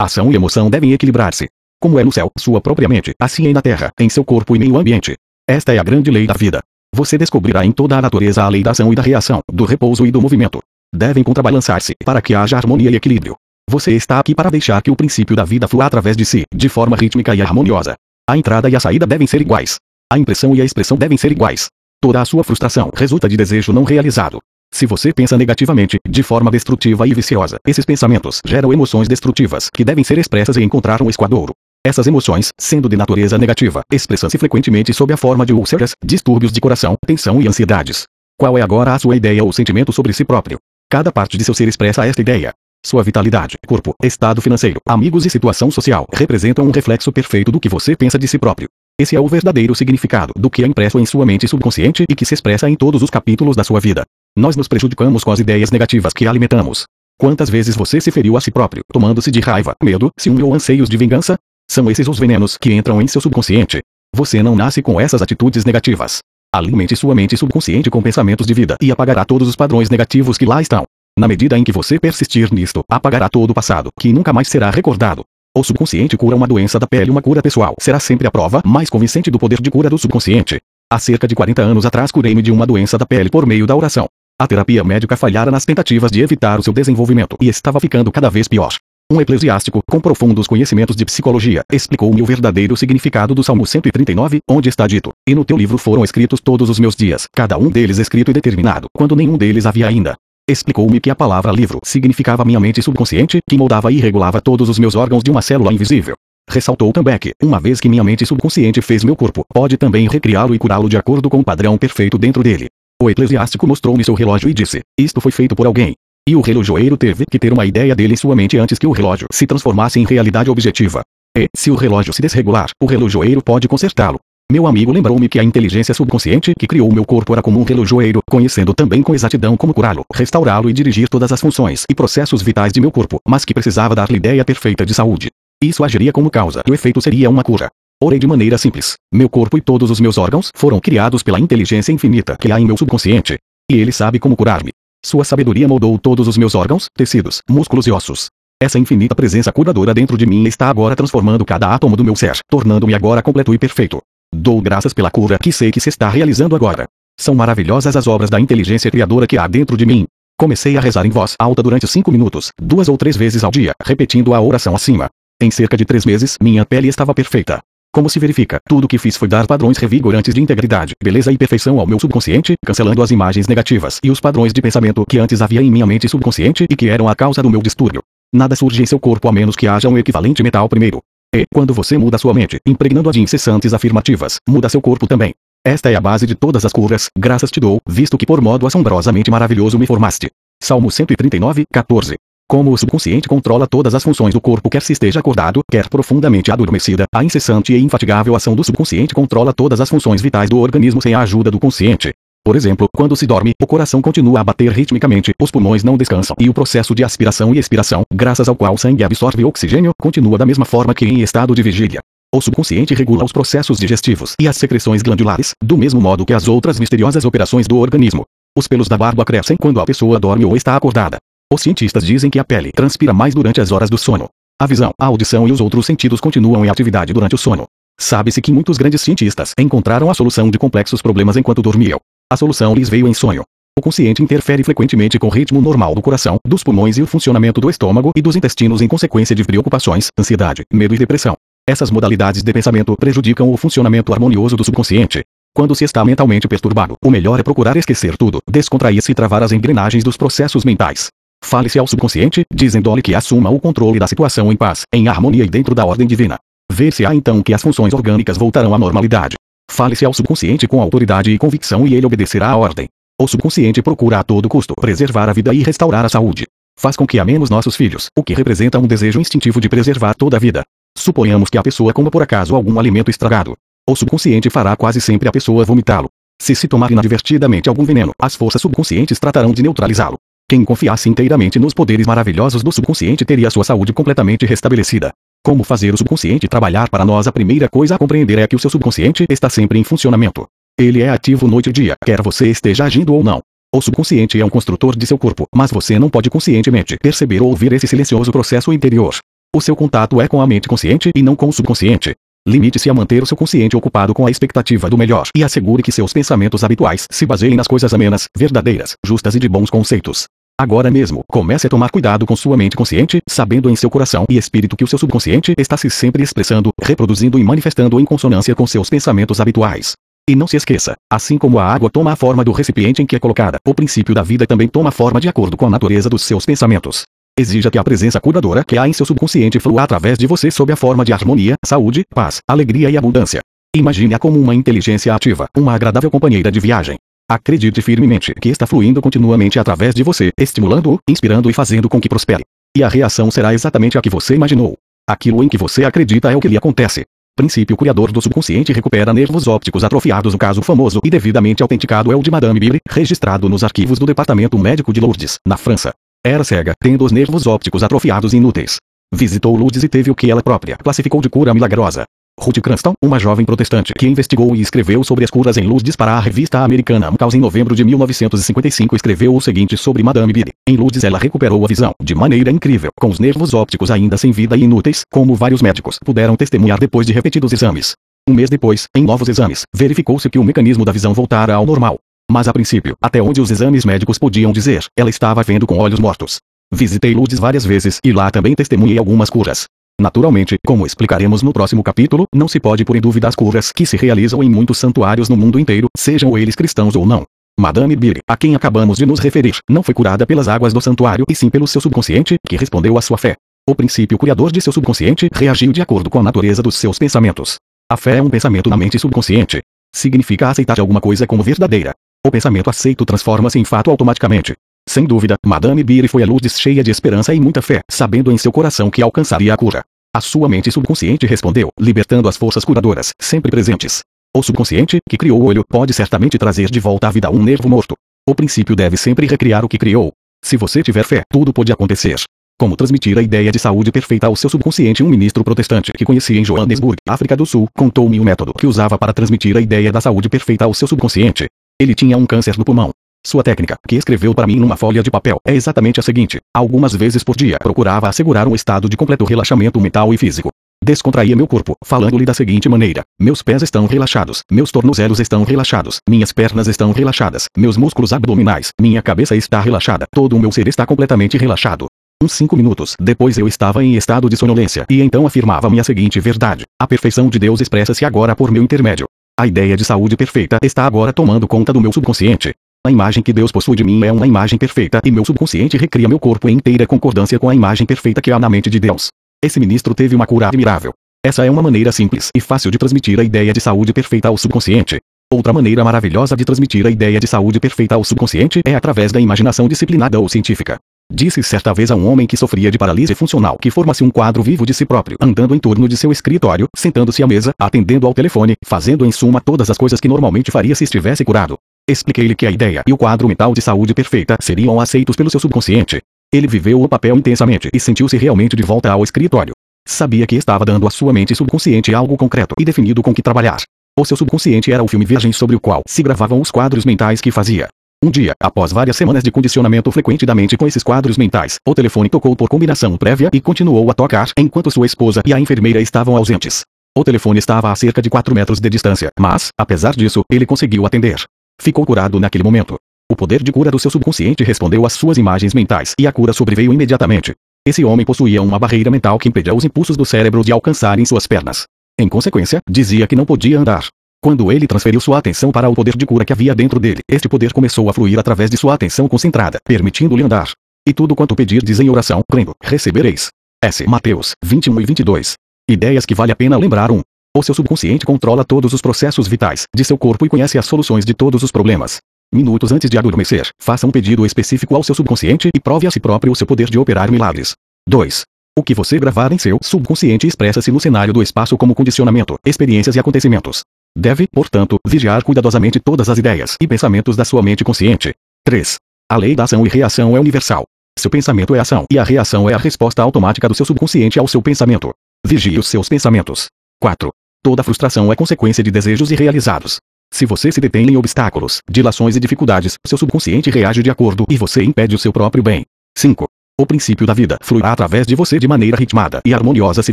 Ação 0.00 0.30
e 0.32 0.34
emoção 0.34 0.68
devem 0.68 0.92
equilibrar-se. 0.92 1.46
Como 1.80 1.98
é 1.98 2.04
no 2.04 2.12
céu, 2.12 2.28
sua 2.36 2.60
própria 2.60 2.88
mente, 2.88 3.12
assim 3.20 3.46
é 3.46 3.52
na 3.52 3.62
terra, 3.62 3.92
em 3.98 4.08
seu 4.08 4.24
corpo 4.24 4.56
e 4.56 4.58
meio 4.58 4.76
ambiente. 4.76 5.16
Esta 5.48 5.72
é 5.72 5.78
a 5.78 5.82
grande 5.84 6.10
lei 6.10 6.26
da 6.26 6.34
vida. 6.34 6.60
Você 6.98 7.16
descobrirá 7.16 7.64
em 7.64 7.70
toda 7.70 7.96
a 7.96 8.02
natureza 8.02 8.42
a 8.42 8.48
lei 8.48 8.60
da 8.60 8.72
ação 8.72 8.92
e 8.92 8.96
da 8.96 9.02
reação, 9.02 9.38
do 9.52 9.64
repouso 9.64 10.04
e 10.04 10.10
do 10.10 10.20
movimento. 10.20 10.58
Devem 10.92 11.22
contrabalançar-se 11.22 11.94
para 12.04 12.20
que 12.20 12.34
haja 12.34 12.56
harmonia 12.56 12.90
e 12.90 12.96
equilíbrio. 12.96 13.36
Você 13.70 13.92
está 13.92 14.18
aqui 14.18 14.34
para 14.34 14.50
deixar 14.50 14.82
que 14.82 14.90
o 14.90 14.96
princípio 14.96 15.36
da 15.36 15.44
vida 15.44 15.68
flua 15.68 15.86
através 15.86 16.16
de 16.16 16.24
si, 16.24 16.42
de 16.52 16.68
forma 16.68 16.96
rítmica 16.96 17.36
e 17.36 17.40
harmoniosa. 17.40 17.94
A 18.28 18.36
entrada 18.36 18.68
e 18.68 18.74
a 18.74 18.80
saída 18.80 19.06
devem 19.06 19.28
ser 19.28 19.40
iguais. 19.40 19.76
A 20.12 20.18
impressão 20.18 20.56
e 20.56 20.60
a 20.60 20.64
expressão 20.64 20.96
devem 20.96 21.16
ser 21.16 21.30
iguais. 21.30 21.68
Toda 22.02 22.20
a 22.20 22.24
sua 22.24 22.42
frustração 22.42 22.90
resulta 22.92 23.28
de 23.28 23.36
desejo 23.36 23.72
não 23.72 23.84
realizado. 23.84 24.40
Se 24.72 24.84
você 24.84 25.12
pensa 25.12 25.38
negativamente, 25.38 26.00
de 26.04 26.22
forma 26.24 26.50
destrutiva 26.50 27.06
e 27.06 27.14
viciosa, 27.14 27.58
esses 27.64 27.84
pensamentos 27.84 28.40
geram 28.44 28.72
emoções 28.72 29.06
destrutivas 29.06 29.70
que 29.72 29.84
devem 29.84 30.02
ser 30.02 30.18
expressas 30.18 30.56
e 30.56 30.64
encontrar 30.64 31.00
um 31.00 31.08
esquadoro. 31.08 31.52
Essas 31.88 32.06
emoções, 32.06 32.50
sendo 32.60 32.86
de 32.86 32.98
natureza 32.98 33.38
negativa, 33.38 33.80
expressam-se 33.90 34.36
frequentemente 34.36 34.92
sob 34.92 35.10
a 35.10 35.16
forma 35.16 35.46
de 35.46 35.54
úlceras, 35.54 35.92
distúrbios 36.04 36.52
de 36.52 36.60
coração, 36.60 36.94
tensão 37.06 37.40
e 37.40 37.48
ansiedades. 37.48 38.02
Qual 38.38 38.58
é 38.58 38.60
agora 38.60 38.92
a 38.92 38.98
sua 38.98 39.16
ideia 39.16 39.42
ou 39.42 39.50
sentimento 39.54 39.90
sobre 39.90 40.12
si 40.12 40.22
próprio? 40.22 40.58
Cada 40.90 41.10
parte 41.10 41.38
de 41.38 41.44
seu 41.44 41.54
ser 41.54 41.66
expressa 41.66 42.04
esta 42.04 42.20
ideia. 42.20 42.52
Sua 42.84 43.02
vitalidade, 43.02 43.56
corpo, 43.66 43.94
estado 44.02 44.42
financeiro, 44.42 44.82
amigos 44.86 45.24
e 45.24 45.30
situação 45.30 45.70
social 45.70 46.06
representam 46.12 46.66
um 46.66 46.70
reflexo 46.70 47.10
perfeito 47.10 47.50
do 47.50 47.58
que 47.58 47.70
você 47.70 47.96
pensa 47.96 48.18
de 48.18 48.28
si 48.28 48.38
próprio. 48.38 48.68
Esse 49.00 49.16
é 49.16 49.20
o 49.20 49.26
verdadeiro 49.26 49.74
significado 49.74 50.34
do 50.36 50.50
que 50.50 50.62
é 50.62 50.66
impresso 50.66 50.98
em 50.98 51.06
sua 51.06 51.24
mente 51.24 51.48
subconsciente 51.48 52.04
e 52.06 52.14
que 52.14 52.26
se 52.26 52.34
expressa 52.34 52.68
em 52.68 52.76
todos 52.76 53.02
os 53.02 53.08
capítulos 53.08 53.56
da 53.56 53.64
sua 53.64 53.80
vida. 53.80 54.04
Nós 54.36 54.56
nos 54.56 54.68
prejudicamos 54.68 55.24
com 55.24 55.32
as 55.32 55.40
ideias 55.40 55.70
negativas 55.70 56.12
que 56.12 56.26
alimentamos. 56.26 56.84
Quantas 57.18 57.48
vezes 57.48 57.74
você 57.74 57.98
se 57.98 58.10
feriu 58.10 58.36
a 58.36 58.42
si 58.42 58.50
próprio, 58.50 58.82
tomando-se 58.92 59.30
de 59.30 59.40
raiva, 59.40 59.74
medo, 59.82 60.10
ciúme 60.18 60.42
ou 60.42 60.54
anseios 60.54 60.86
de 60.90 60.96
vingança? 60.98 61.38
São 61.70 61.90
esses 61.90 62.08
os 62.08 62.18
venenos 62.18 62.56
que 62.56 62.72
entram 62.72 63.00
em 63.00 63.06
seu 63.06 63.20
subconsciente. 63.20 63.82
Você 64.16 64.42
não 64.42 64.56
nasce 64.56 64.80
com 64.80 64.98
essas 64.98 65.20
atitudes 65.20 65.64
negativas. 65.64 66.18
Alimente 66.52 66.96
sua 66.96 67.14
mente 67.14 67.36
subconsciente 67.36 67.90
com 67.90 68.02
pensamentos 68.02 68.46
de 68.46 68.54
vida 68.54 68.76
e 68.80 68.90
apagará 68.90 69.22
todos 69.24 69.46
os 69.46 69.54
padrões 69.54 69.90
negativos 69.90 70.38
que 70.38 70.46
lá 70.46 70.62
estão. 70.62 70.84
Na 71.18 71.28
medida 71.28 71.58
em 71.58 71.64
que 71.64 71.70
você 71.70 71.98
persistir 71.98 72.52
nisto, 72.52 72.82
apagará 72.90 73.28
todo 73.28 73.50
o 73.50 73.54
passado, 73.54 73.90
que 74.00 74.12
nunca 74.12 74.32
mais 74.32 74.48
será 74.48 74.70
recordado. 74.70 75.24
O 75.54 75.62
subconsciente 75.62 76.16
cura 76.16 76.36
uma 76.36 76.46
doença 76.46 76.78
da 76.78 76.86
pele, 76.86 77.10
uma 77.10 77.20
cura 77.20 77.42
pessoal. 77.42 77.74
Será 77.78 78.00
sempre 78.00 78.26
a 78.26 78.30
prova 78.30 78.62
mais 78.64 78.88
convincente 78.88 79.30
do 79.30 79.38
poder 79.38 79.60
de 79.60 79.70
cura 79.70 79.90
do 79.90 79.98
subconsciente. 79.98 80.58
Há 80.90 80.98
cerca 80.98 81.28
de 81.28 81.34
40 81.34 81.60
anos 81.60 81.84
atrás 81.84 82.10
curei-me 82.10 82.40
de 82.40 82.50
uma 82.50 82.66
doença 82.66 82.96
da 82.96 83.04
pele 83.04 83.28
por 83.28 83.44
meio 83.44 83.66
da 83.66 83.76
oração. 83.76 84.06
A 84.40 84.46
terapia 84.46 84.82
médica 84.82 85.16
falhara 85.16 85.50
nas 85.50 85.66
tentativas 85.66 86.10
de 86.10 86.22
evitar 86.22 86.58
o 86.58 86.62
seu 86.62 86.72
desenvolvimento 86.72 87.36
e 87.42 87.48
estava 87.48 87.78
ficando 87.78 88.10
cada 88.10 88.30
vez 88.30 88.48
pior. 88.48 88.72
Um 89.10 89.22
eclesiástico, 89.22 89.82
com 89.90 89.98
profundos 90.00 90.46
conhecimentos 90.46 90.94
de 90.94 91.02
psicologia, 91.02 91.62
explicou-me 91.72 92.20
o 92.20 92.26
verdadeiro 92.26 92.76
significado 92.76 93.34
do 93.34 93.42
Salmo 93.42 93.66
139, 93.66 94.40
onde 94.46 94.68
está 94.68 94.86
dito: 94.86 95.14
E 95.26 95.34
no 95.34 95.46
teu 95.46 95.56
livro 95.56 95.78
foram 95.78 96.04
escritos 96.04 96.40
todos 96.40 96.68
os 96.68 96.78
meus 96.78 96.94
dias, 96.94 97.26
cada 97.34 97.56
um 97.56 97.70
deles 97.70 97.96
escrito 97.96 98.30
e 98.30 98.34
determinado, 98.34 98.86
quando 98.94 99.16
nenhum 99.16 99.38
deles 99.38 99.64
havia 99.64 99.88
ainda. 99.88 100.14
Explicou-me 100.46 101.00
que 101.00 101.08
a 101.08 101.14
palavra 101.14 101.50
livro 101.50 101.78
significava 101.82 102.44
minha 102.44 102.60
mente 102.60 102.82
subconsciente, 102.82 103.40
que 103.48 103.56
moldava 103.56 103.90
e 103.90 103.96
regulava 103.96 104.42
todos 104.42 104.68
os 104.68 104.78
meus 104.78 104.94
órgãos 104.94 105.22
de 105.22 105.30
uma 105.30 105.40
célula 105.40 105.72
invisível. 105.72 106.14
Ressaltou 106.46 106.92
também 106.92 107.16
que, 107.18 107.32
uma 107.42 107.58
vez 107.58 107.80
que 107.80 107.88
minha 107.88 108.04
mente 108.04 108.26
subconsciente 108.26 108.82
fez 108.82 109.02
meu 109.04 109.16
corpo, 109.16 109.42
pode 109.54 109.78
também 109.78 110.06
recriá-lo 110.06 110.54
e 110.54 110.58
curá-lo 110.58 110.88
de 110.88 110.98
acordo 110.98 111.30
com 111.30 111.40
o 111.40 111.44
padrão 111.44 111.78
perfeito 111.78 112.18
dentro 112.18 112.42
dele. 112.42 112.66
O 113.02 113.08
eclesiástico 113.08 113.66
mostrou-me 113.66 114.04
seu 114.04 114.12
relógio 114.12 114.50
e 114.50 114.54
disse: 114.54 114.82
Isto 115.00 115.18
foi 115.18 115.32
feito 115.32 115.56
por 115.56 115.66
alguém. 115.66 115.94
E 116.28 116.36
o 116.36 116.42
relojoeiro 116.42 116.94
teve 116.94 117.24
que 117.24 117.38
ter 117.38 117.54
uma 117.54 117.64
ideia 117.64 117.96
dele 117.96 118.12
em 118.12 118.16
sua 118.16 118.36
mente 118.36 118.58
antes 118.58 118.78
que 118.78 118.86
o 118.86 118.92
relógio 118.92 119.26
se 119.32 119.46
transformasse 119.46 119.98
em 119.98 120.04
realidade 120.04 120.50
objetiva. 120.50 121.00
E, 121.34 121.48
se 121.56 121.70
o 121.70 121.74
relógio 121.74 122.12
se 122.12 122.20
desregular, 122.20 122.68
o 122.82 122.84
relojoeiro 122.84 123.42
pode 123.42 123.66
consertá-lo. 123.66 124.18
Meu 124.52 124.66
amigo 124.66 124.92
lembrou-me 124.92 125.26
que 125.26 125.38
a 125.38 125.42
inteligência 125.42 125.94
subconsciente 125.94 126.52
que 126.58 126.66
criou 126.66 126.92
meu 126.92 127.06
corpo 127.06 127.32
era 127.32 127.40
como 127.40 127.58
um 127.58 127.62
relojoeiro, 127.62 128.20
conhecendo 128.28 128.74
também 128.74 129.02
com 129.02 129.14
exatidão 129.14 129.56
como 129.56 129.72
curá-lo, 129.72 130.04
restaurá-lo 130.14 130.68
e 130.68 130.74
dirigir 130.74 131.08
todas 131.08 131.32
as 131.32 131.40
funções 131.40 131.84
e 131.90 131.94
processos 131.94 132.42
vitais 132.42 132.74
de 132.74 132.80
meu 132.82 132.92
corpo, 132.92 133.18
mas 133.26 133.46
que 133.46 133.54
precisava 133.54 133.94
dar-lhe 133.94 134.18
ideia 134.18 134.44
perfeita 134.44 134.84
de 134.84 134.92
saúde. 134.92 135.28
Isso 135.64 135.82
agiria 135.82 136.12
como 136.12 136.30
causa, 136.30 136.62
e 136.66 136.70
o 136.70 136.74
efeito 136.74 137.00
seria 137.00 137.30
uma 137.30 137.42
cura. 137.42 137.70
Orei 138.02 138.18
de 138.18 138.26
maneira 138.26 138.58
simples. 138.58 138.96
Meu 139.10 139.30
corpo 139.30 139.56
e 139.56 139.62
todos 139.62 139.90
os 139.90 139.98
meus 139.98 140.18
órgãos 140.18 140.50
foram 140.54 140.78
criados 140.78 141.22
pela 141.22 141.40
inteligência 141.40 141.90
infinita 141.90 142.36
que 142.38 142.52
há 142.52 142.60
em 142.60 142.66
meu 142.66 142.76
subconsciente. 142.76 143.38
E 143.72 143.76
ele 143.76 143.92
sabe 143.92 144.18
como 144.18 144.36
curar-me. 144.36 144.72
Sua 145.04 145.24
sabedoria 145.24 145.68
moldou 145.68 145.96
todos 145.98 146.26
os 146.26 146.36
meus 146.36 146.54
órgãos, 146.54 146.86
tecidos, 146.96 147.40
músculos 147.48 147.86
e 147.86 147.92
ossos. 147.92 148.26
Essa 148.60 148.78
infinita 148.78 149.14
presença 149.14 149.52
curadora 149.52 149.94
dentro 149.94 150.18
de 150.18 150.26
mim 150.26 150.44
está 150.44 150.68
agora 150.68 150.96
transformando 150.96 151.44
cada 151.44 151.72
átomo 151.72 151.96
do 151.96 152.04
meu 152.04 152.16
ser, 152.16 152.38
tornando-me 152.48 152.94
agora 152.94 153.22
completo 153.22 153.54
e 153.54 153.58
perfeito. 153.58 154.00
Dou 154.34 154.60
graças 154.60 154.92
pela 154.92 155.10
cura 155.10 155.38
que 155.38 155.52
sei 155.52 155.70
que 155.70 155.80
se 155.80 155.88
está 155.88 156.08
realizando 156.08 156.56
agora. 156.56 156.86
São 157.18 157.34
maravilhosas 157.34 157.96
as 157.96 158.06
obras 158.06 158.28
da 158.28 158.40
inteligência 158.40 158.90
criadora 158.90 159.26
que 159.26 159.38
há 159.38 159.46
dentro 159.46 159.76
de 159.76 159.86
mim. 159.86 160.06
Comecei 160.36 160.76
a 160.76 160.80
rezar 160.80 161.06
em 161.06 161.10
voz 161.10 161.34
alta 161.38 161.62
durante 161.62 161.86
cinco 161.86 162.10
minutos, 162.10 162.50
duas 162.60 162.88
ou 162.88 162.98
três 162.98 163.16
vezes 163.16 163.44
ao 163.44 163.50
dia, 163.50 163.72
repetindo 163.82 164.34
a 164.34 164.40
oração 164.40 164.74
acima. 164.74 165.08
Em 165.40 165.50
cerca 165.50 165.76
de 165.76 165.84
três 165.84 166.04
meses, 166.04 166.36
minha 166.42 166.66
pele 166.66 166.88
estava 166.88 167.14
perfeita. 167.14 167.60
Como 167.98 168.08
se 168.08 168.20
verifica, 168.20 168.60
tudo 168.68 168.84
o 168.84 168.88
que 168.88 168.96
fiz 168.96 169.16
foi 169.16 169.26
dar 169.26 169.44
padrões 169.44 169.76
revigorantes 169.76 170.32
de 170.32 170.40
integridade, 170.40 170.94
beleza 171.02 171.32
e 171.32 171.36
perfeição 171.36 171.80
ao 171.80 171.86
meu 171.86 171.98
subconsciente, 171.98 172.54
cancelando 172.64 173.02
as 173.02 173.10
imagens 173.10 173.48
negativas 173.48 173.98
e 174.04 174.08
os 174.08 174.20
padrões 174.20 174.52
de 174.52 174.62
pensamento 174.62 175.04
que 175.04 175.18
antes 175.18 175.42
havia 175.42 175.60
em 175.60 175.68
minha 175.68 175.84
mente 175.84 176.08
subconsciente 176.08 176.64
e 176.70 176.76
que 176.76 176.88
eram 176.88 177.08
a 177.08 177.16
causa 177.16 177.42
do 177.42 177.50
meu 177.50 177.60
distúrbio. 177.60 178.00
Nada 178.32 178.54
surge 178.54 178.80
em 178.80 178.86
seu 178.86 179.00
corpo 179.00 179.26
a 179.26 179.32
menos 179.32 179.56
que 179.56 179.66
haja 179.66 179.88
um 179.88 179.98
equivalente 179.98 180.44
metal 180.44 180.68
primeiro. 180.68 181.00
E, 181.34 181.44
quando 181.52 181.74
você 181.74 181.98
muda 181.98 182.18
sua 182.18 182.32
mente, 182.32 182.60
impregnando-a 182.64 183.10
de 183.10 183.20
incessantes 183.20 183.74
afirmativas, 183.74 184.36
muda 184.48 184.68
seu 184.68 184.80
corpo 184.80 185.08
também. 185.08 185.34
Esta 185.66 185.90
é 185.90 185.96
a 185.96 186.00
base 186.00 186.24
de 186.24 186.36
todas 186.36 186.64
as 186.64 186.72
curas, 186.72 187.08
graças 187.18 187.50
te 187.50 187.58
dou, 187.58 187.80
visto 187.84 188.16
que 188.16 188.26
por 188.26 188.40
modo 188.40 188.64
assombrosamente 188.64 189.28
maravilhoso 189.28 189.76
me 189.76 189.88
formaste. 189.88 190.30
Salmo 190.62 190.88
139, 190.88 191.64
14. 191.72 192.14
Como 192.50 192.72
o 192.72 192.78
subconsciente 192.78 193.28
controla 193.28 193.66
todas 193.66 193.94
as 193.94 194.02
funções 194.02 194.32
do 194.32 194.40
corpo, 194.40 194.70
quer 194.70 194.80
se 194.80 194.94
esteja 194.94 195.20
acordado, 195.20 195.60
quer 195.70 195.86
profundamente 195.86 196.50
adormecida, 196.50 197.04
a 197.14 197.22
incessante 197.22 197.74
e 197.74 197.78
infatigável 197.78 198.34
ação 198.34 198.56
do 198.56 198.64
subconsciente 198.64 199.14
controla 199.14 199.52
todas 199.52 199.82
as 199.82 199.90
funções 199.90 200.22
vitais 200.22 200.48
do 200.48 200.56
organismo 200.56 201.02
sem 201.02 201.12
a 201.12 201.20
ajuda 201.20 201.50
do 201.50 201.60
consciente. 201.60 202.10
Por 202.42 202.56
exemplo, 202.56 202.88
quando 202.96 203.14
se 203.14 203.26
dorme, 203.26 203.52
o 203.62 203.66
coração 203.66 204.00
continua 204.00 204.40
a 204.40 204.44
bater 204.44 204.72
ritmicamente, 204.72 205.34
os 205.38 205.50
pulmões 205.50 205.84
não 205.84 205.98
descansam 205.98 206.34
e 206.40 206.48
o 206.48 206.54
processo 206.54 206.94
de 206.94 207.04
aspiração 207.04 207.54
e 207.54 207.58
expiração, 207.58 208.02
graças 208.10 208.48
ao 208.48 208.56
qual 208.56 208.72
o 208.72 208.78
sangue 208.78 209.04
absorve 209.04 209.44
oxigênio, 209.44 209.90
continua 210.00 210.38
da 210.38 210.46
mesma 210.46 210.64
forma 210.64 210.94
que 210.94 211.04
em 211.04 211.20
estado 211.20 211.54
de 211.54 211.62
vigília. 211.62 212.00
O 212.34 212.40
subconsciente 212.40 212.94
regula 212.94 213.26
os 213.26 213.32
processos 213.32 213.78
digestivos 213.78 214.32
e 214.40 214.48
as 214.48 214.56
secreções 214.56 215.02
glandulares, 215.02 215.50
do 215.62 215.76
mesmo 215.76 216.00
modo 216.00 216.24
que 216.24 216.32
as 216.32 216.48
outras 216.48 216.80
misteriosas 216.80 217.26
operações 217.26 217.68
do 217.68 217.76
organismo. 217.76 218.24
Os 218.56 218.66
pelos 218.66 218.88
da 218.88 218.96
barba 218.96 219.22
crescem 219.22 219.54
quando 219.54 219.80
a 219.80 219.84
pessoa 219.84 220.18
dorme 220.18 220.46
ou 220.46 220.56
está 220.56 220.74
acordada. 220.74 221.18
Os 221.50 221.62
cientistas 221.62 222.04
dizem 222.04 222.28
que 222.28 222.38
a 222.38 222.44
pele 222.44 222.70
transpira 222.72 223.14
mais 223.14 223.34
durante 223.34 223.58
as 223.58 223.72
horas 223.72 223.88
do 223.88 223.96
sono. 223.96 224.28
A 224.60 224.66
visão, 224.66 224.92
a 224.98 225.06
audição 225.06 225.48
e 225.48 225.52
os 225.52 225.62
outros 225.62 225.86
sentidos 225.86 226.20
continuam 226.20 226.62
em 226.62 226.68
atividade 226.68 227.10
durante 227.14 227.34
o 227.34 227.38
sono. 227.38 227.66
Sabe-se 227.98 228.42
que 228.42 228.52
muitos 228.52 228.76
grandes 228.76 229.00
cientistas 229.00 229.54
encontraram 229.58 230.10
a 230.10 230.14
solução 230.14 230.50
de 230.50 230.58
complexos 230.58 231.00
problemas 231.00 231.38
enquanto 231.38 231.62
dormiam. 231.62 231.98
A 232.30 232.36
solução 232.36 232.74
lhes 232.74 232.90
veio 232.90 233.08
em 233.08 233.14
sonho. 233.14 233.44
O 233.78 233.80
consciente 233.80 234.22
interfere 234.22 234.62
frequentemente 234.62 235.18
com 235.18 235.26
o 235.26 235.30
ritmo 235.30 235.62
normal 235.62 235.94
do 235.94 236.02
coração, 236.02 236.36
dos 236.46 236.62
pulmões 236.62 236.98
e 236.98 237.02
o 237.02 237.06
funcionamento 237.06 237.62
do 237.62 237.70
estômago 237.70 238.12
e 238.14 238.20
dos 238.20 238.36
intestinos 238.36 238.82
em 238.82 238.88
consequência 238.88 239.34
de 239.34 239.42
preocupações, 239.42 240.08
ansiedade, 240.18 240.64
medo 240.70 240.94
e 240.94 240.98
depressão. 240.98 241.34
Essas 241.66 241.90
modalidades 241.90 242.42
de 242.42 242.52
pensamento 242.52 242.94
prejudicam 242.94 243.50
o 243.50 243.56
funcionamento 243.56 244.12
harmonioso 244.12 244.54
do 244.54 244.64
subconsciente. 244.64 245.22
Quando 245.54 245.74
se 245.74 245.84
está 245.84 246.04
mentalmente 246.04 246.46
perturbado, 246.46 246.96
o 247.02 247.10
melhor 247.10 247.40
é 247.40 247.42
procurar 247.42 247.76
esquecer 247.76 248.18
tudo, 248.18 248.38
descontrair-se 248.48 249.10
e 249.10 249.14
travar 249.14 249.42
as 249.42 249.50
engrenagens 249.50 250.04
dos 250.04 250.16
processos 250.16 250.62
mentais. 250.62 251.08
Fale-se 251.42 251.78
ao 251.78 251.86
subconsciente, 251.86 252.44
dizendo-lhe 252.52 253.02
que 253.02 253.14
assuma 253.14 253.50
o 253.50 253.60
controle 253.60 253.98
da 253.98 254.06
situação 254.06 254.52
em 254.52 254.56
paz, 254.56 254.82
em 254.92 255.08
harmonia 255.08 255.44
e 255.44 255.48
dentro 255.48 255.74
da 255.74 255.84
ordem 255.84 256.06
divina. 256.06 256.36
Ver-se-á 256.70 257.14
então 257.14 257.42
que 257.42 257.54
as 257.54 257.62
funções 257.62 257.94
orgânicas 257.94 258.36
voltarão 258.36 258.74
à 258.74 258.78
normalidade. 258.78 259.36
Fale-se 259.70 260.04
ao 260.04 260.12
subconsciente 260.12 260.66
com 260.66 260.80
autoridade 260.80 261.30
e 261.30 261.38
convicção 261.38 261.86
e 261.86 261.94
ele 261.94 262.06
obedecerá 262.06 262.48
à 262.50 262.56
ordem. 262.56 262.88
O 263.20 263.26
subconsciente 263.26 263.82
procura 263.82 264.18
a 264.18 264.22
todo 264.22 264.48
custo 264.48 264.74
preservar 264.78 265.28
a 265.28 265.32
vida 265.32 265.52
e 265.52 265.62
restaurar 265.62 266.04
a 266.04 266.08
saúde. 266.08 266.46
Faz 266.78 266.96
com 266.96 267.06
que 267.06 267.18
amemos 267.18 267.50
nossos 267.50 267.74
filhos, 267.74 268.06
o 268.16 268.22
que 268.22 268.34
representa 268.34 268.78
um 268.78 268.86
desejo 268.86 269.20
instintivo 269.20 269.60
de 269.60 269.68
preservar 269.68 270.14
toda 270.14 270.36
a 270.36 270.40
vida. 270.40 270.62
Suponhamos 270.96 271.50
que 271.50 271.58
a 271.58 271.62
pessoa 271.62 271.92
coma 271.92 272.10
por 272.10 272.22
acaso 272.22 272.54
algum 272.54 272.78
alimento 272.78 273.10
estragado. 273.10 273.54
O 273.88 273.96
subconsciente 273.96 274.50
fará 274.50 274.76
quase 274.76 275.00
sempre 275.00 275.28
a 275.28 275.32
pessoa 275.32 275.64
vomitá-lo. 275.64 276.08
Se 276.40 276.54
se 276.54 276.68
tomar 276.68 276.90
inadvertidamente 276.92 277.68
algum 277.68 277.84
veneno, 277.84 278.12
as 278.20 278.36
forças 278.36 278.62
subconscientes 278.62 279.18
tratarão 279.18 279.52
de 279.52 279.62
neutralizá-lo. 279.62 280.16
Quem 280.50 280.64
confiasse 280.64 281.10
inteiramente 281.10 281.58
nos 281.58 281.74
poderes 281.74 282.06
maravilhosos 282.06 282.62
do 282.62 282.72
subconsciente 282.72 283.22
teria 283.22 283.50
sua 283.50 283.64
saúde 283.64 283.92
completamente 283.92 284.46
restabelecida. 284.46 285.12
Como 285.44 285.62
fazer 285.62 285.92
o 285.92 285.98
subconsciente 285.98 286.48
trabalhar 286.48 286.88
para 286.88 287.04
nós? 287.04 287.26
A 287.26 287.32
primeira 287.32 287.68
coisa 287.68 287.96
a 287.96 287.98
compreender 287.98 288.38
é 288.38 288.46
que 288.46 288.56
o 288.56 288.58
seu 288.58 288.70
subconsciente 288.70 289.26
está 289.28 289.50
sempre 289.50 289.78
em 289.78 289.84
funcionamento. 289.84 290.46
Ele 290.78 291.02
é 291.02 291.10
ativo 291.10 291.46
noite 291.46 291.68
e 291.68 291.72
dia, 291.72 291.96
quer 292.02 292.22
você 292.22 292.48
esteja 292.48 292.84
agindo 292.84 293.12
ou 293.12 293.22
não. 293.22 293.42
O 293.74 293.82
subconsciente 293.82 294.40
é 294.40 294.44
um 294.44 294.48
construtor 294.48 294.96
de 294.96 295.06
seu 295.06 295.18
corpo, 295.18 295.46
mas 295.54 295.70
você 295.70 295.98
não 295.98 296.08
pode 296.08 296.30
conscientemente 296.30 296.96
perceber 296.96 297.42
ou 297.42 297.50
ouvir 297.50 297.74
esse 297.74 297.86
silencioso 297.86 298.32
processo 298.32 298.72
interior. 298.72 299.16
O 299.54 299.60
seu 299.60 299.76
contato 299.76 300.18
é 300.18 300.28
com 300.28 300.40
a 300.40 300.46
mente 300.46 300.66
consciente 300.66 301.10
e 301.14 301.22
não 301.22 301.36
com 301.36 301.50
o 301.50 301.52
subconsciente. 301.52 302.14
Limite-se 302.46 302.88
a 302.88 302.94
manter 302.94 303.22
o 303.22 303.26
seu 303.26 303.36
consciente 303.36 303.76
ocupado 303.76 304.14
com 304.14 304.26
a 304.26 304.30
expectativa 304.30 304.88
do 304.88 304.96
melhor 304.96 305.28
e 305.36 305.44
assegure 305.44 305.82
que 305.82 305.92
seus 305.92 306.14
pensamentos 306.14 306.64
habituais 306.64 307.06
se 307.10 307.26
baseiem 307.26 307.56
nas 307.56 307.66
coisas 307.66 307.92
amenas, 307.92 308.28
verdadeiras, 308.34 308.94
justas 309.04 309.34
e 309.34 309.38
de 309.38 309.48
bons 309.48 309.68
conceitos. 309.68 310.26
Agora 310.60 310.90
mesmo, 310.90 311.22
comece 311.28 311.68
a 311.68 311.70
tomar 311.70 311.88
cuidado 311.88 312.26
com 312.26 312.34
sua 312.34 312.56
mente 312.56 312.76
consciente, 312.76 313.22
sabendo 313.28 313.70
em 313.70 313.76
seu 313.76 313.88
coração 313.88 314.24
e 314.28 314.36
espírito 314.36 314.76
que 314.76 314.82
o 314.82 314.88
seu 314.88 314.98
subconsciente 314.98 315.54
está 315.56 315.76
se 315.76 315.88
sempre 315.88 316.20
expressando, 316.20 316.70
reproduzindo 316.82 317.38
e 317.38 317.44
manifestando 317.44 318.00
em 318.00 318.04
consonância 318.04 318.56
com 318.56 318.66
seus 318.66 318.90
pensamentos 318.90 319.40
habituais. 319.40 319.92
E 320.28 320.34
não 320.34 320.48
se 320.48 320.56
esqueça, 320.56 320.96
assim 321.08 321.38
como 321.38 321.60
a 321.60 321.64
água 321.64 321.88
toma 321.88 322.12
a 322.12 322.16
forma 322.16 322.44
do 322.44 322.50
recipiente 322.50 323.00
em 323.00 323.06
que 323.06 323.14
é 323.14 323.20
colocada, 323.20 323.58
o 323.64 323.72
princípio 323.72 324.12
da 324.12 324.24
vida 324.24 324.48
também 324.48 324.66
toma 324.66 324.90
forma 324.90 325.20
de 325.20 325.28
acordo 325.28 325.56
com 325.56 325.64
a 325.64 325.70
natureza 325.70 326.10
dos 326.10 326.22
seus 326.22 326.44
pensamentos. 326.44 327.04
Exija 327.38 327.70
que 327.70 327.78
a 327.78 327.84
presença 327.84 328.20
curadora 328.20 328.64
que 328.64 328.76
há 328.76 328.88
em 328.88 328.92
seu 328.92 329.06
subconsciente 329.06 329.60
flua 329.60 329.84
através 329.84 330.18
de 330.18 330.26
você 330.26 330.50
sob 330.50 330.72
a 330.72 330.76
forma 330.76 331.04
de 331.04 331.12
harmonia, 331.12 331.54
saúde, 331.64 332.02
paz, 332.12 332.40
alegria 332.48 332.90
e 332.90 332.96
abundância. 332.98 333.40
Imagine-a 333.76 334.18
como 334.18 334.40
uma 334.40 334.56
inteligência 334.56 335.14
ativa, 335.14 335.46
uma 335.56 335.72
agradável 335.72 336.10
companheira 336.10 336.50
de 336.50 336.58
viagem. 336.58 336.98
Acredite 337.30 337.82
firmemente 337.82 338.32
que 338.40 338.48
está 338.48 338.66
fluindo 338.66 339.02
continuamente 339.02 339.58
através 339.58 339.94
de 339.94 340.02
você, 340.02 340.30
estimulando-o, 340.38 340.98
inspirando 341.06 341.50
e 341.50 341.52
fazendo 341.52 341.86
com 341.86 342.00
que 342.00 342.08
prospere. 342.08 342.42
E 342.74 342.82
a 342.82 342.88
reação 342.88 343.30
será 343.30 343.52
exatamente 343.52 343.98
a 343.98 344.00
que 344.00 344.08
você 344.08 344.34
imaginou. 344.34 344.78
Aquilo 345.06 345.44
em 345.44 345.48
que 345.48 345.58
você 345.58 345.84
acredita 345.84 346.32
é 346.32 346.36
o 346.36 346.40
que 346.40 346.48
lhe 346.48 346.56
acontece. 346.56 347.04
Princípio 347.36 347.76
criador 347.76 348.12
do 348.12 348.22
subconsciente 348.22 348.72
recupera 348.72 349.12
nervos 349.12 349.46
ópticos 349.46 349.84
atrofiados. 349.84 350.32
O 350.32 350.38
caso 350.38 350.62
famoso 350.62 351.00
e 351.04 351.10
devidamente 351.10 351.62
autenticado 351.62 352.10
é 352.10 352.16
o 352.16 352.22
de 352.22 352.30
Madame 352.30 352.58
Bibre, 352.58 352.80
registrado 352.88 353.46
nos 353.46 353.62
arquivos 353.62 353.98
do 353.98 354.06
Departamento 354.06 354.58
Médico 354.58 354.90
de 354.90 354.98
Lourdes, 354.98 355.38
na 355.46 355.58
França. 355.58 355.92
Era 356.24 356.42
cega, 356.42 356.72
tendo 356.80 357.04
os 357.04 357.12
nervos 357.12 357.46
ópticos 357.46 357.82
atrofiados 357.82 358.32
inúteis. 358.32 358.76
Visitou 359.14 359.54
Lourdes 359.54 359.82
e 359.82 359.88
teve 359.88 360.10
o 360.10 360.14
que 360.14 360.30
ela 360.30 360.42
própria 360.42 360.78
classificou 360.78 361.20
de 361.20 361.28
cura 361.28 361.52
milagrosa. 361.52 362.04
Ruth 362.40 362.60
Cranston, 362.60 362.94
uma 363.02 363.18
jovem 363.18 363.44
protestante 363.44 363.92
que 363.92 364.06
investigou 364.06 364.54
e 364.54 364.60
escreveu 364.60 365.02
sobre 365.02 365.24
as 365.24 365.30
curas 365.30 365.56
em 365.56 365.66
Lourdes 365.66 365.96
para 365.96 366.12
a 366.12 366.20
revista 366.20 366.60
americana 366.60 367.12
Causa 367.18 367.36
em 367.36 367.40
novembro 367.40 367.74
de 367.74 367.84
1955 367.84 368.94
escreveu 368.94 369.34
o 369.34 369.40
seguinte 369.40 369.76
sobre 369.76 370.02
Madame 370.02 370.32
Bide. 370.32 370.52
Em 370.66 370.76
Lourdes 370.76 371.04
ela 371.04 371.18
recuperou 371.18 371.64
a 371.64 371.68
visão 371.68 371.92
de 372.02 372.14
maneira 372.14 372.50
incrível, 372.50 372.90
com 372.98 373.08
os 373.08 373.18
nervos 373.18 373.54
ópticos 373.54 373.90
ainda 373.90 374.16
sem 374.16 374.30
vida 374.30 374.56
e 374.56 374.62
inúteis, 374.62 375.02
como 375.10 375.34
vários 375.34 375.60
médicos 375.60 375.98
puderam 376.04 376.36
testemunhar 376.36 376.78
depois 376.78 377.06
de 377.06 377.12
repetidos 377.12 377.52
exames. 377.52 377.94
Um 378.28 378.34
mês 378.34 378.48
depois, 378.48 378.86
em 378.94 379.02
novos 379.02 379.28
exames, 379.28 379.62
verificou-se 379.74 380.30
que 380.30 380.38
o 380.38 380.44
mecanismo 380.44 380.84
da 380.84 380.92
visão 380.92 381.12
voltara 381.12 381.54
ao 381.54 381.66
normal. 381.66 381.98
Mas 382.30 382.46
a 382.46 382.52
princípio, 382.52 382.94
até 383.00 383.22
onde 383.22 383.40
os 383.40 383.50
exames 383.50 383.84
médicos 383.84 384.18
podiam 384.18 384.52
dizer, 384.52 384.84
ela 384.96 385.10
estava 385.10 385.42
vendo 385.42 385.66
com 385.66 385.78
olhos 385.78 385.98
mortos. 385.98 386.38
Visitei 386.72 387.14
Lourdes 387.14 387.38
várias 387.38 387.64
vezes 387.64 387.98
e 388.04 388.12
lá 388.12 388.30
também 388.30 388.54
testemunhei 388.54 388.98
algumas 388.98 389.30
curas. 389.30 389.64
Naturalmente, 390.00 390.56
como 390.64 390.86
explicaremos 390.86 391.42
no 391.42 391.52
próximo 391.52 391.82
capítulo, 391.82 392.26
não 392.32 392.46
se 392.46 392.60
pode 392.60 392.84
pôr 392.84 392.96
em 392.96 393.00
dúvida 393.00 393.26
as 393.26 393.34
curas 393.34 393.72
que 393.72 393.84
se 393.84 393.96
realizam 393.96 394.42
em 394.44 394.48
muitos 394.48 394.78
santuários 394.78 395.28
no 395.28 395.36
mundo 395.36 395.58
inteiro, 395.58 395.88
sejam 395.96 396.38
eles 396.38 396.54
cristãos 396.54 396.94
ou 396.94 397.04
não. 397.04 397.24
Madame 397.58 397.96
Bire, 397.96 398.20
a 398.28 398.36
quem 398.36 398.54
acabamos 398.54 398.98
de 398.98 399.04
nos 399.04 399.18
referir, 399.18 399.56
não 399.68 399.82
foi 399.82 399.92
curada 399.92 400.24
pelas 400.24 400.46
águas 400.46 400.72
do 400.72 400.80
santuário 400.80 401.24
e 401.28 401.34
sim 401.34 401.50
pelo 401.50 401.66
seu 401.66 401.80
subconsciente, 401.80 402.36
que 402.48 402.56
respondeu 402.56 402.96
à 402.96 403.02
sua 403.02 403.18
fé. 403.18 403.34
O 403.68 403.74
princípio 403.74 404.16
criador 404.16 404.52
de 404.52 404.60
seu 404.60 404.72
subconsciente 404.72 405.28
reagiu 405.32 405.72
de 405.72 405.82
acordo 405.82 406.08
com 406.08 406.20
a 406.20 406.22
natureza 406.22 406.62
dos 406.62 406.76
seus 406.76 406.96
pensamentos. 406.96 407.56
A 407.90 407.96
fé 407.96 408.18
é 408.18 408.22
um 408.22 408.30
pensamento 408.30 408.70
na 408.70 408.76
mente 408.76 409.00
subconsciente. 409.00 409.60
Significa 409.92 410.48
aceitar 410.48 410.78
alguma 410.78 411.00
coisa 411.00 411.26
como 411.26 411.42
verdadeira. 411.42 411.92
O 412.24 412.30
pensamento 412.30 412.70
aceito 412.70 413.04
transforma-se 413.04 413.58
em 413.58 413.64
fato 413.64 413.90
automaticamente. 413.90 414.54
Sem 414.88 415.04
dúvida, 415.04 415.36
Madame 415.44 415.84
Beer 415.84 416.08
foi 416.08 416.22
a 416.22 416.26
Lourdes 416.26 416.58
cheia 416.58 416.82
de 416.82 416.90
esperança 416.90 417.34
e 417.34 417.38
muita 417.38 417.60
fé, 417.60 417.82
sabendo 417.90 418.32
em 418.32 418.38
seu 418.38 418.50
coração 418.50 418.88
que 418.88 419.02
alcançaria 419.02 419.52
a 419.52 419.56
cura. 419.56 419.84
A 420.16 420.20
sua 420.22 420.48
mente 420.48 420.72
subconsciente 420.72 421.26
respondeu, 421.26 421.68
libertando 421.78 422.26
as 422.26 422.38
forças 422.38 422.64
curadoras, 422.64 423.10
sempre 423.20 423.50
presentes. 423.50 424.00
O 424.34 424.42
subconsciente, 424.42 424.98
que 425.06 425.18
criou 425.18 425.42
o 425.42 425.44
olho, 425.44 425.62
pode 425.62 425.92
certamente 425.92 426.38
trazer 426.38 426.70
de 426.70 426.80
volta 426.80 427.06
à 427.06 427.10
vida 427.10 427.30
um 427.30 427.42
nervo 427.42 427.68
morto. 427.68 427.94
O 428.26 428.34
princípio 428.34 428.74
deve 428.74 428.96
sempre 428.96 429.26
recriar 429.26 429.62
o 429.62 429.68
que 429.68 429.76
criou. 429.76 430.10
Se 430.42 430.56
você 430.56 430.82
tiver 430.82 431.04
fé, 431.04 431.20
tudo 431.30 431.52
pode 431.52 431.70
acontecer. 431.70 432.16
Como 432.58 432.74
transmitir 432.74 433.18
a 433.18 433.22
ideia 433.22 433.52
de 433.52 433.58
saúde 433.58 433.92
perfeita 433.92 434.26
ao 434.26 434.36
seu 434.36 434.48
subconsciente? 434.48 435.02
Um 435.02 435.08
ministro 435.10 435.44
protestante 435.44 435.92
que 435.92 436.04
conheci 436.06 436.38
em 436.38 436.42
Johannesburg, 436.42 436.96
África 437.06 437.36
do 437.36 437.44
Sul, 437.44 437.68
contou-me 437.76 438.18
o 438.18 438.24
método 438.24 438.54
que 438.54 438.66
usava 438.66 438.96
para 438.96 439.12
transmitir 439.12 439.54
a 439.54 439.60
ideia 439.60 439.92
da 439.92 440.00
saúde 440.00 440.30
perfeita 440.30 440.64
ao 440.64 440.72
seu 440.72 440.88
subconsciente. 440.88 441.46
Ele 441.78 441.94
tinha 441.94 442.16
um 442.16 442.24
câncer 442.24 442.56
no 442.56 442.64
pulmão. 442.64 442.90
Sua 443.28 443.42
técnica, 443.42 443.76
que 443.86 443.96
escreveu 443.96 444.34
para 444.34 444.46
mim 444.46 444.56
numa 444.56 444.74
folha 444.74 445.02
de 445.02 445.10
papel, 445.10 445.38
é 445.46 445.54
exatamente 445.54 446.00
a 446.00 446.02
seguinte: 446.02 446.40
algumas 446.54 446.94
vezes 446.94 447.22
por 447.22 447.36
dia 447.36 447.58
procurava 447.62 448.08
assegurar 448.08 448.48
um 448.48 448.54
estado 448.54 448.88
de 448.88 448.96
completo 448.96 449.26
relaxamento 449.26 449.78
mental 449.78 450.14
e 450.14 450.16
físico. 450.16 450.48
Descontraía 450.82 451.36
meu 451.36 451.46
corpo, 451.46 451.76
falando-lhe 451.84 452.24
da 452.24 452.32
seguinte 452.32 452.70
maneira: 452.70 453.02
meus 453.20 453.42
pés 453.42 453.60
estão 453.60 453.84
relaxados, 453.84 454.40
meus 454.50 454.72
tornozelos 454.72 455.20
estão 455.20 455.44
relaxados, 455.44 455.98
minhas 456.08 456.32
pernas 456.32 456.68
estão 456.68 456.90
relaxadas, 456.90 457.48
meus 457.54 457.76
músculos 457.76 458.14
abdominais, 458.14 458.70
minha 458.80 459.02
cabeça 459.02 459.36
está 459.36 459.60
relaxada, 459.60 460.06
todo 460.10 460.34
o 460.34 460.40
meu 460.40 460.50
ser 460.50 460.66
está 460.66 460.86
completamente 460.86 461.36
relaxado. 461.36 461.84
Uns 462.22 462.32
cinco 462.32 462.56
minutos 462.56 462.96
depois 462.98 463.36
eu 463.36 463.46
estava 463.46 463.84
em 463.84 463.94
estado 463.94 464.30
de 464.30 464.38
sonolência 464.38 464.86
e 464.88 465.02
então 465.02 465.26
afirmava-me 465.26 465.78
a 465.78 465.84
seguinte 465.84 466.18
verdade: 466.18 466.64
a 466.80 466.86
perfeição 466.86 467.28
de 467.28 467.38
Deus 467.38 467.60
expressa-se 467.60 468.06
agora 468.06 468.34
por 468.34 468.50
meu 468.50 468.62
intermédio. 468.62 469.06
A 469.38 469.46
ideia 469.46 469.76
de 469.76 469.84
saúde 469.84 470.16
perfeita 470.16 470.58
está 470.62 470.86
agora 470.86 471.12
tomando 471.12 471.46
conta 471.46 471.74
do 471.74 471.80
meu 471.82 471.92
subconsciente. 471.92 472.54
A 472.88 472.90
imagem 472.90 473.22
que 473.22 473.34
Deus 473.34 473.52
possui 473.52 473.76
de 473.76 473.84
mim 473.84 474.02
é 474.02 474.10
uma 474.10 474.26
imagem 474.26 474.58
perfeita 474.58 475.02
e 475.04 475.10
meu 475.10 475.22
subconsciente 475.22 475.76
recria 475.76 476.08
meu 476.08 476.18
corpo 476.18 476.48
em 476.48 476.54
inteira 476.54 476.86
concordância 476.86 477.38
com 477.38 477.46
a 477.46 477.54
imagem 477.54 477.86
perfeita 477.86 478.22
que 478.22 478.32
há 478.32 478.38
na 478.38 478.48
mente 478.48 478.70
de 478.70 478.80
Deus. 478.80 479.08
Esse 479.44 479.60
ministro 479.60 479.94
teve 479.94 480.16
uma 480.16 480.26
cura 480.26 480.48
admirável. 480.48 480.94
Essa 481.22 481.44
é 481.44 481.50
uma 481.50 481.60
maneira 481.60 481.92
simples 481.92 482.30
e 482.34 482.40
fácil 482.40 482.70
de 482.70 482.78
transmitir 482.78 483.20
a 483.20 483.22
ideia 483.22 483.52
de 483.52 483.60
saúde 483.60 483.92
perfeita 483.92 484.28
ao 484.28 484.38
subconsciente. 484.38 485.00
Outra 485.30 485.52
maneira 485.52 485.84
maravilhosa 485.84 486.34
de 486.34 486.46
transmitir 486.46 486.86
a 486.86 486.90
ideia 486.90 487.20
de 487.20 487.26
saúde 487.26 487.60
perfeita 487.60 487.94
ao 487.94 488.02
subconsciente 488.02 488.62
é 488.64 488.74
através 488.74 489.12
da 489.12 489.20
imaginação 489.20 489.68
disciplinada 489.68 490.18
ou 490.18 490.26
científica. 490.26 490.78
Disse 491.12 491.42
certa 491.42 491.74
vez 491.74 491.90
a 491.90 491.94
um 491.94 492.06
homem 492.10 492.26
que 492.26 492.38
sofria 492.38 492.70
de 492.70 492.78
paralisia 492.78 493.14
funcional 493.14 493.58
que 493.60 493.70
forma-se 493.70 494.02
um 494.02 494.10
quadro 494.10 494.42
vivo 494.42 494.64
de 494.64 494.72
si 494.72 494.86
próprio, 494.86 495.18
andando 495.20 495.54
em 495.54 495.58
torno 495.58 495.86
de 495.86 495.96
seu 495.98 496.10
escritório, 496.10 496.66
sentando-se 496.74 497.22
à 497.22 497.26
mesa, 497.26 497.52
atendendo 497.60 498.06
ao 498.06 498.14
telefone, 498.14 498.56
fazendo 498.64 499.04
em 499.04 499.12
suma 499.12 499.42
todas 499.42 499.68
as 499.68 499.76
coisas 499.76 500.00
que 500.00 500.08
normalmente 500.08 500.50
faria 500.50 500.74
se 500.74 500.84
estivesse 500.84 501.22
curado. 501.22 501.58
Expliquei-lhe 501.88 502.34
que 502.34 502.46
a 502.46 502.50
ideia 502.50 502.82
e 502.86 502.92
o 502.92 502.98
quadro 502.98 503.26
mental 503.26 503.54
de 503.54 503.62
saúde 503.62 503.94
perfeita 503.94 504.36
seriam 504.42 504.78
aceitos 504.78 505.16
pelo 505.16 505.30
seu 505.30 505.40
subconsciente. 505.40 506.02
Ele 506.30 506.46
viveu 506.46 506.82
o 506.82 506.86
papel 506.86 507.16
intensamente 507.16 507.70
e 507.72 507.80
sentiu-se 507.80 508.14
realmente 508.18 508.54
de 508.54 508.62
volta 508.62 508.92
ao 508.92 509.02
escritório. 509.02 509.54
Sabia 509.86 510.26
que 510.26 510.36
estava 510.36 510.66
dando 510.66 510.86
à 510.86 510.90
sua 510.90 511.14
mente 511.14 511.34
subconsciente 511.34 511.94
algo 511.94 512.14
concreto 512.18 512.54
e 512.60 512.64
definido 512.66 513.02
com 513.02 513.14
que 513.14 513.22
trabalhar. 513.22 513.62
O 513.98 514.04
seu 514.04 514.18
subconsciente 514.18 514.70
era 514.70 514.84
o 514.84 514.86
filme 514.86 515.06
virgem 515.06 515.32
sobre 515.32 515.56
o 515.56 515.60
qual 515.60 515.80
se 515.88 516.02
gravavam 516.02 516.42
os 516.42 516.50
quadros 516.50 516.84
mentais 516.84 517.22
que 517.22 517.30
fazia. 517.30 517.68
Um 518.04 518.10
dia, 518.10 518.34
após 518.38 518.70
várias 518.70 518.96
semanas 518.98 519.24
de 519.24 519.30
condicionamento 519.30 519.90
frequente 519.90 520.26
da 520.26 520.34
mente 520.34 520.58
com 520.58 520.66
esses 520.66 520.82
quadros 520.82 521.16
mentais, 521.16 521.56
o 521.66 521.74
telefone 521.74 522.10
tocou 522.10 522.36
por 522.36 522.50
combinação 522.50 522.98
prévia 522.98 523.30
e 523.32 523.40
continuou 523.40 523.90
a 523.90 523.94
tocar 523.94 524.28
enquanto 524.36 524.70
sua 524.70 524.84
esposa 524.84 525.22
e 525.24 525.32
a 525.32 525.40
enfermeira 525.40 525.80
estavam 525.80 526.18
ausentes. 526.18 526.64
O 526.94 527.02
telefone 527.02 527.38
estava 527.38 527.72
a 527.72 527.76
cerca 527.76 528.02
de 528.02 528.10
4 528.10 528.34
metros 528.34 528.60
de 528.60 528.68
distância, 528.68 529.10
mas, 529.18 529.48
apesar 529.58 529.96
disso, 529.96 530.22
ele 530.30 530.44
conseguiu 530.44 530.84
atender. 530.84 531.24
Ficou 531.60 531.84
curado 531.84 532.20
naquele 532.20 532.44
momento. 532.44 532.76
O 533.10 533.16
poder 533.16 533.42
de 533.42 533.50
cura 533.50 533.70
do 533.70 533.78
seu 533.78 533.90
subconsciente 533.90 534.44
respondeu 534.44 534.84
às 534.86 534.92
suas 534.92 535.18
imagens 535.18 535.54
mentais 535.54 535.92
e 535.98 536.06
a 536.06 536.12
cura 536.12 536.32
sobreveio 536.32 536.72
imediatamente. 536.72 537.34
Esse 537.66 537.84
homem 537.84 538.06
possuía 538.06 538.42
uma 538.42 538.58
barreira 538.58 538.90
mental 538.90 539.18
que 539.18 539.28
impedia 539.28 539.54
os 539.54 539.64
impulsos 539.64 539.96
do 539.96 540.04
cérebro 540.04 540.44
de 540.44 540.52
alcançarem 540.52 541.04
suas 541.04 541.26
pernas. 541.26 541.64
Em 541.98 542.08
consequência, 542.08 542.60
dizia 542.68 543.06
que 543.06 543.16
não 543.16 543.24
podia 543.24 543.58
andar. 543.58 543.86
Quando 544.22 544.50
ele 544.50 544.66
transferiu 544.66 545.00
sua 545.00 545.18
atenção 545.18 545.50
para 545.50 545.68
o 545.68 545.74
poder 545.74 545.96
de 545.96 546.06
cura 546.06 546.24
que 546.24 546.32
havia 546.32 546.54
dentro 546.54 546.78
dele, 546.80 547.00
este 547.08 547.28
poder 547.28 547.52
começou 547.52 547.88
a 547.88 547.92
fluir 547.92 548.18
através 548.18 548.50
de 548.50 548.56
sua 548.56 548.74
atenção 548.74 549.08
concentrada, 549.08 549.58
permitindo-lhe 549.64 550.22
andar. 550.22 550.50
E 550.86 550.92
tudo 550.92 551.14
quanto 551.14 551.36
pedirdes 551.36 551.80
em 551.80 551.90
oração, 551.90 552.22
crendo, 552.30 552.52
recebereis. 552.62 553.28
S. 553.62 553.86
Mateus 553.86 554.32
21 554.44 554.80
e 554.80 554.86
22. 554.86 555.34
Ideias 555.68 556.06
que 556.06 556.14
vale 556.14 556.32
a 556.32 556.36
pena 556.36 556.56
lembrar 556.56 556.90
1. 556.90 557.02
O 557.38 557.42
seu 557.44 557.54
subconsciente 557.54 558.04
controla 558.04 558.44
todos 558.44 558.72
os 558.72 558.82
processos 558.82 559.28
vitais 559.28 559.62
de 559.72 559.84
seu 559.84 559.96
corpo 559.96 560.26
e 560.26 560.28
conhece 560.28 560.58
as 560.58 560.66
soluções 560.66 561.04
de 561.04 561.14
todos 561.14 561.44
os 561.44 561.52
problemas. 561.52 561.98
Minutos 562.34 562.72
antes 562.72 562.90
de 562.90 562.98
adormecer, 562.98 563.48
faça 563.62 563.86
um 563.86 563.92
pedido 563.92 564.26
específico 564.26 564.74
ao 564.74 564.82
seu 564.82 564.92
subconsciente 564.92 565.48
e 565.54 565.60
prove 565.60 565.86
a 565.86 565.90
si 565.92 566.00
próprio 566.00 566.32
o 566.32 566.34
seu 566.34 566.48
poder 566.48 566.68
de 566.68 566.80
operar 566.80 567.12
milagres. 567.12 567.54
2. 567.88 568.24
O 568.58 568.62
que 568.64 568.74
você 568.74 568.98
gravar 568.98 569.30
em 569.30 569.38
seu 569.38 569.56
subconsciente 569.62 570.26
expressa-se 570.26 570.72
no 570.72 570.80
cenário 570.80 571.14
do 571.14 571.22
espaço 571.22 571.56
como 571.56 571.76
condicionamento, 571.76 572.36
experiências 572.44 572.96
e 572.96 572.98
acontecimentos. 572.98 573.60
Deve, 573.96 574.26
portanto, 574.26 574.76
vigiar 574.84 575.22
cuidadosamente 575.22 575.78
todas 575.78 576.08
as 576.08 576.18
ideias 576.18 576.56
e 576.60 576.66
pensamentos 576.66 577.14
da 577.14 577.24
sua 577.24 577.40
mente 577.40 577.62
consciente. 577.62 578.14
3. 578.44 578.78
A 579.08 579.16
lei 579.16 579.36
da 579.36 579.44
ação 579.44 579.64
e 579.64 579.68
reação 579.68 580.16
é 580.16 580.18
universal. 580.18 580.64
Seu 580.98 581.08
pensamento 581.08 581.54
é 581.54 581.60
ação 581.60 581.84
e 581.88 582.00
a 582.00 582.02
reação 582.02 582.50
é 582.50 582.54
a 582.54 582.58
resposta 582.58 583.00
automática 583.00 583.48
do 583.48 583.54
seu 583.54 583.64
subconsciente 583.64 584.18
ao 584.18 584.26
seu 584.26 584.42
pensamento. 584.42 584.90
Vigie 585.24 585.56
os 585.56 585.68
seus 585.68 585.88
pensamentos. 585.88 586.48
4. 586.80 587.10
Toda 587.42 587.62
frustração 587.62 588.12
é 588.12 588.16
consequência 588.16 588.62
de 588.62 588.70
desejos 588.70 589.10
irrealizados. 589.10 589.78
Se 590.12 590.26
você 590.26 590.50
se 590.50 590.60
detém 590.60 590.86
em 590.88 590.96
obstáculos, 590.96 591.60
dilações 591.70 592.16
e 592.16 592.20
dificuldades, 592.20 592.76
seu 592.86 592.98
subconsciente 592.98 593.50
reage 593.50 593.82
de 593.82 593.90
acordo 593.90 594.24
e 594.28 594.36
você 594.36 594.62
impede 594.62 594.94
o 594.96 594.98
seu 594.98 595.12
próprio 595.12 595.42
bem. 595.42 595.64
5. 595.96 596.26
O 596.60 596.66
princípio 596.66 597.06
da 597.06 597.14
vida 597.14 597.38
fluirá 597.40 597.72
através 597.72 598.06
de 598.06 598.16
você 598.16 598.38
de 598.38 598.48
maneira 598.48 598.76
ritmada 598.76 599.20
e 599.24 599.32
harmoniosa 599.32 599.82
se 599.82 599.92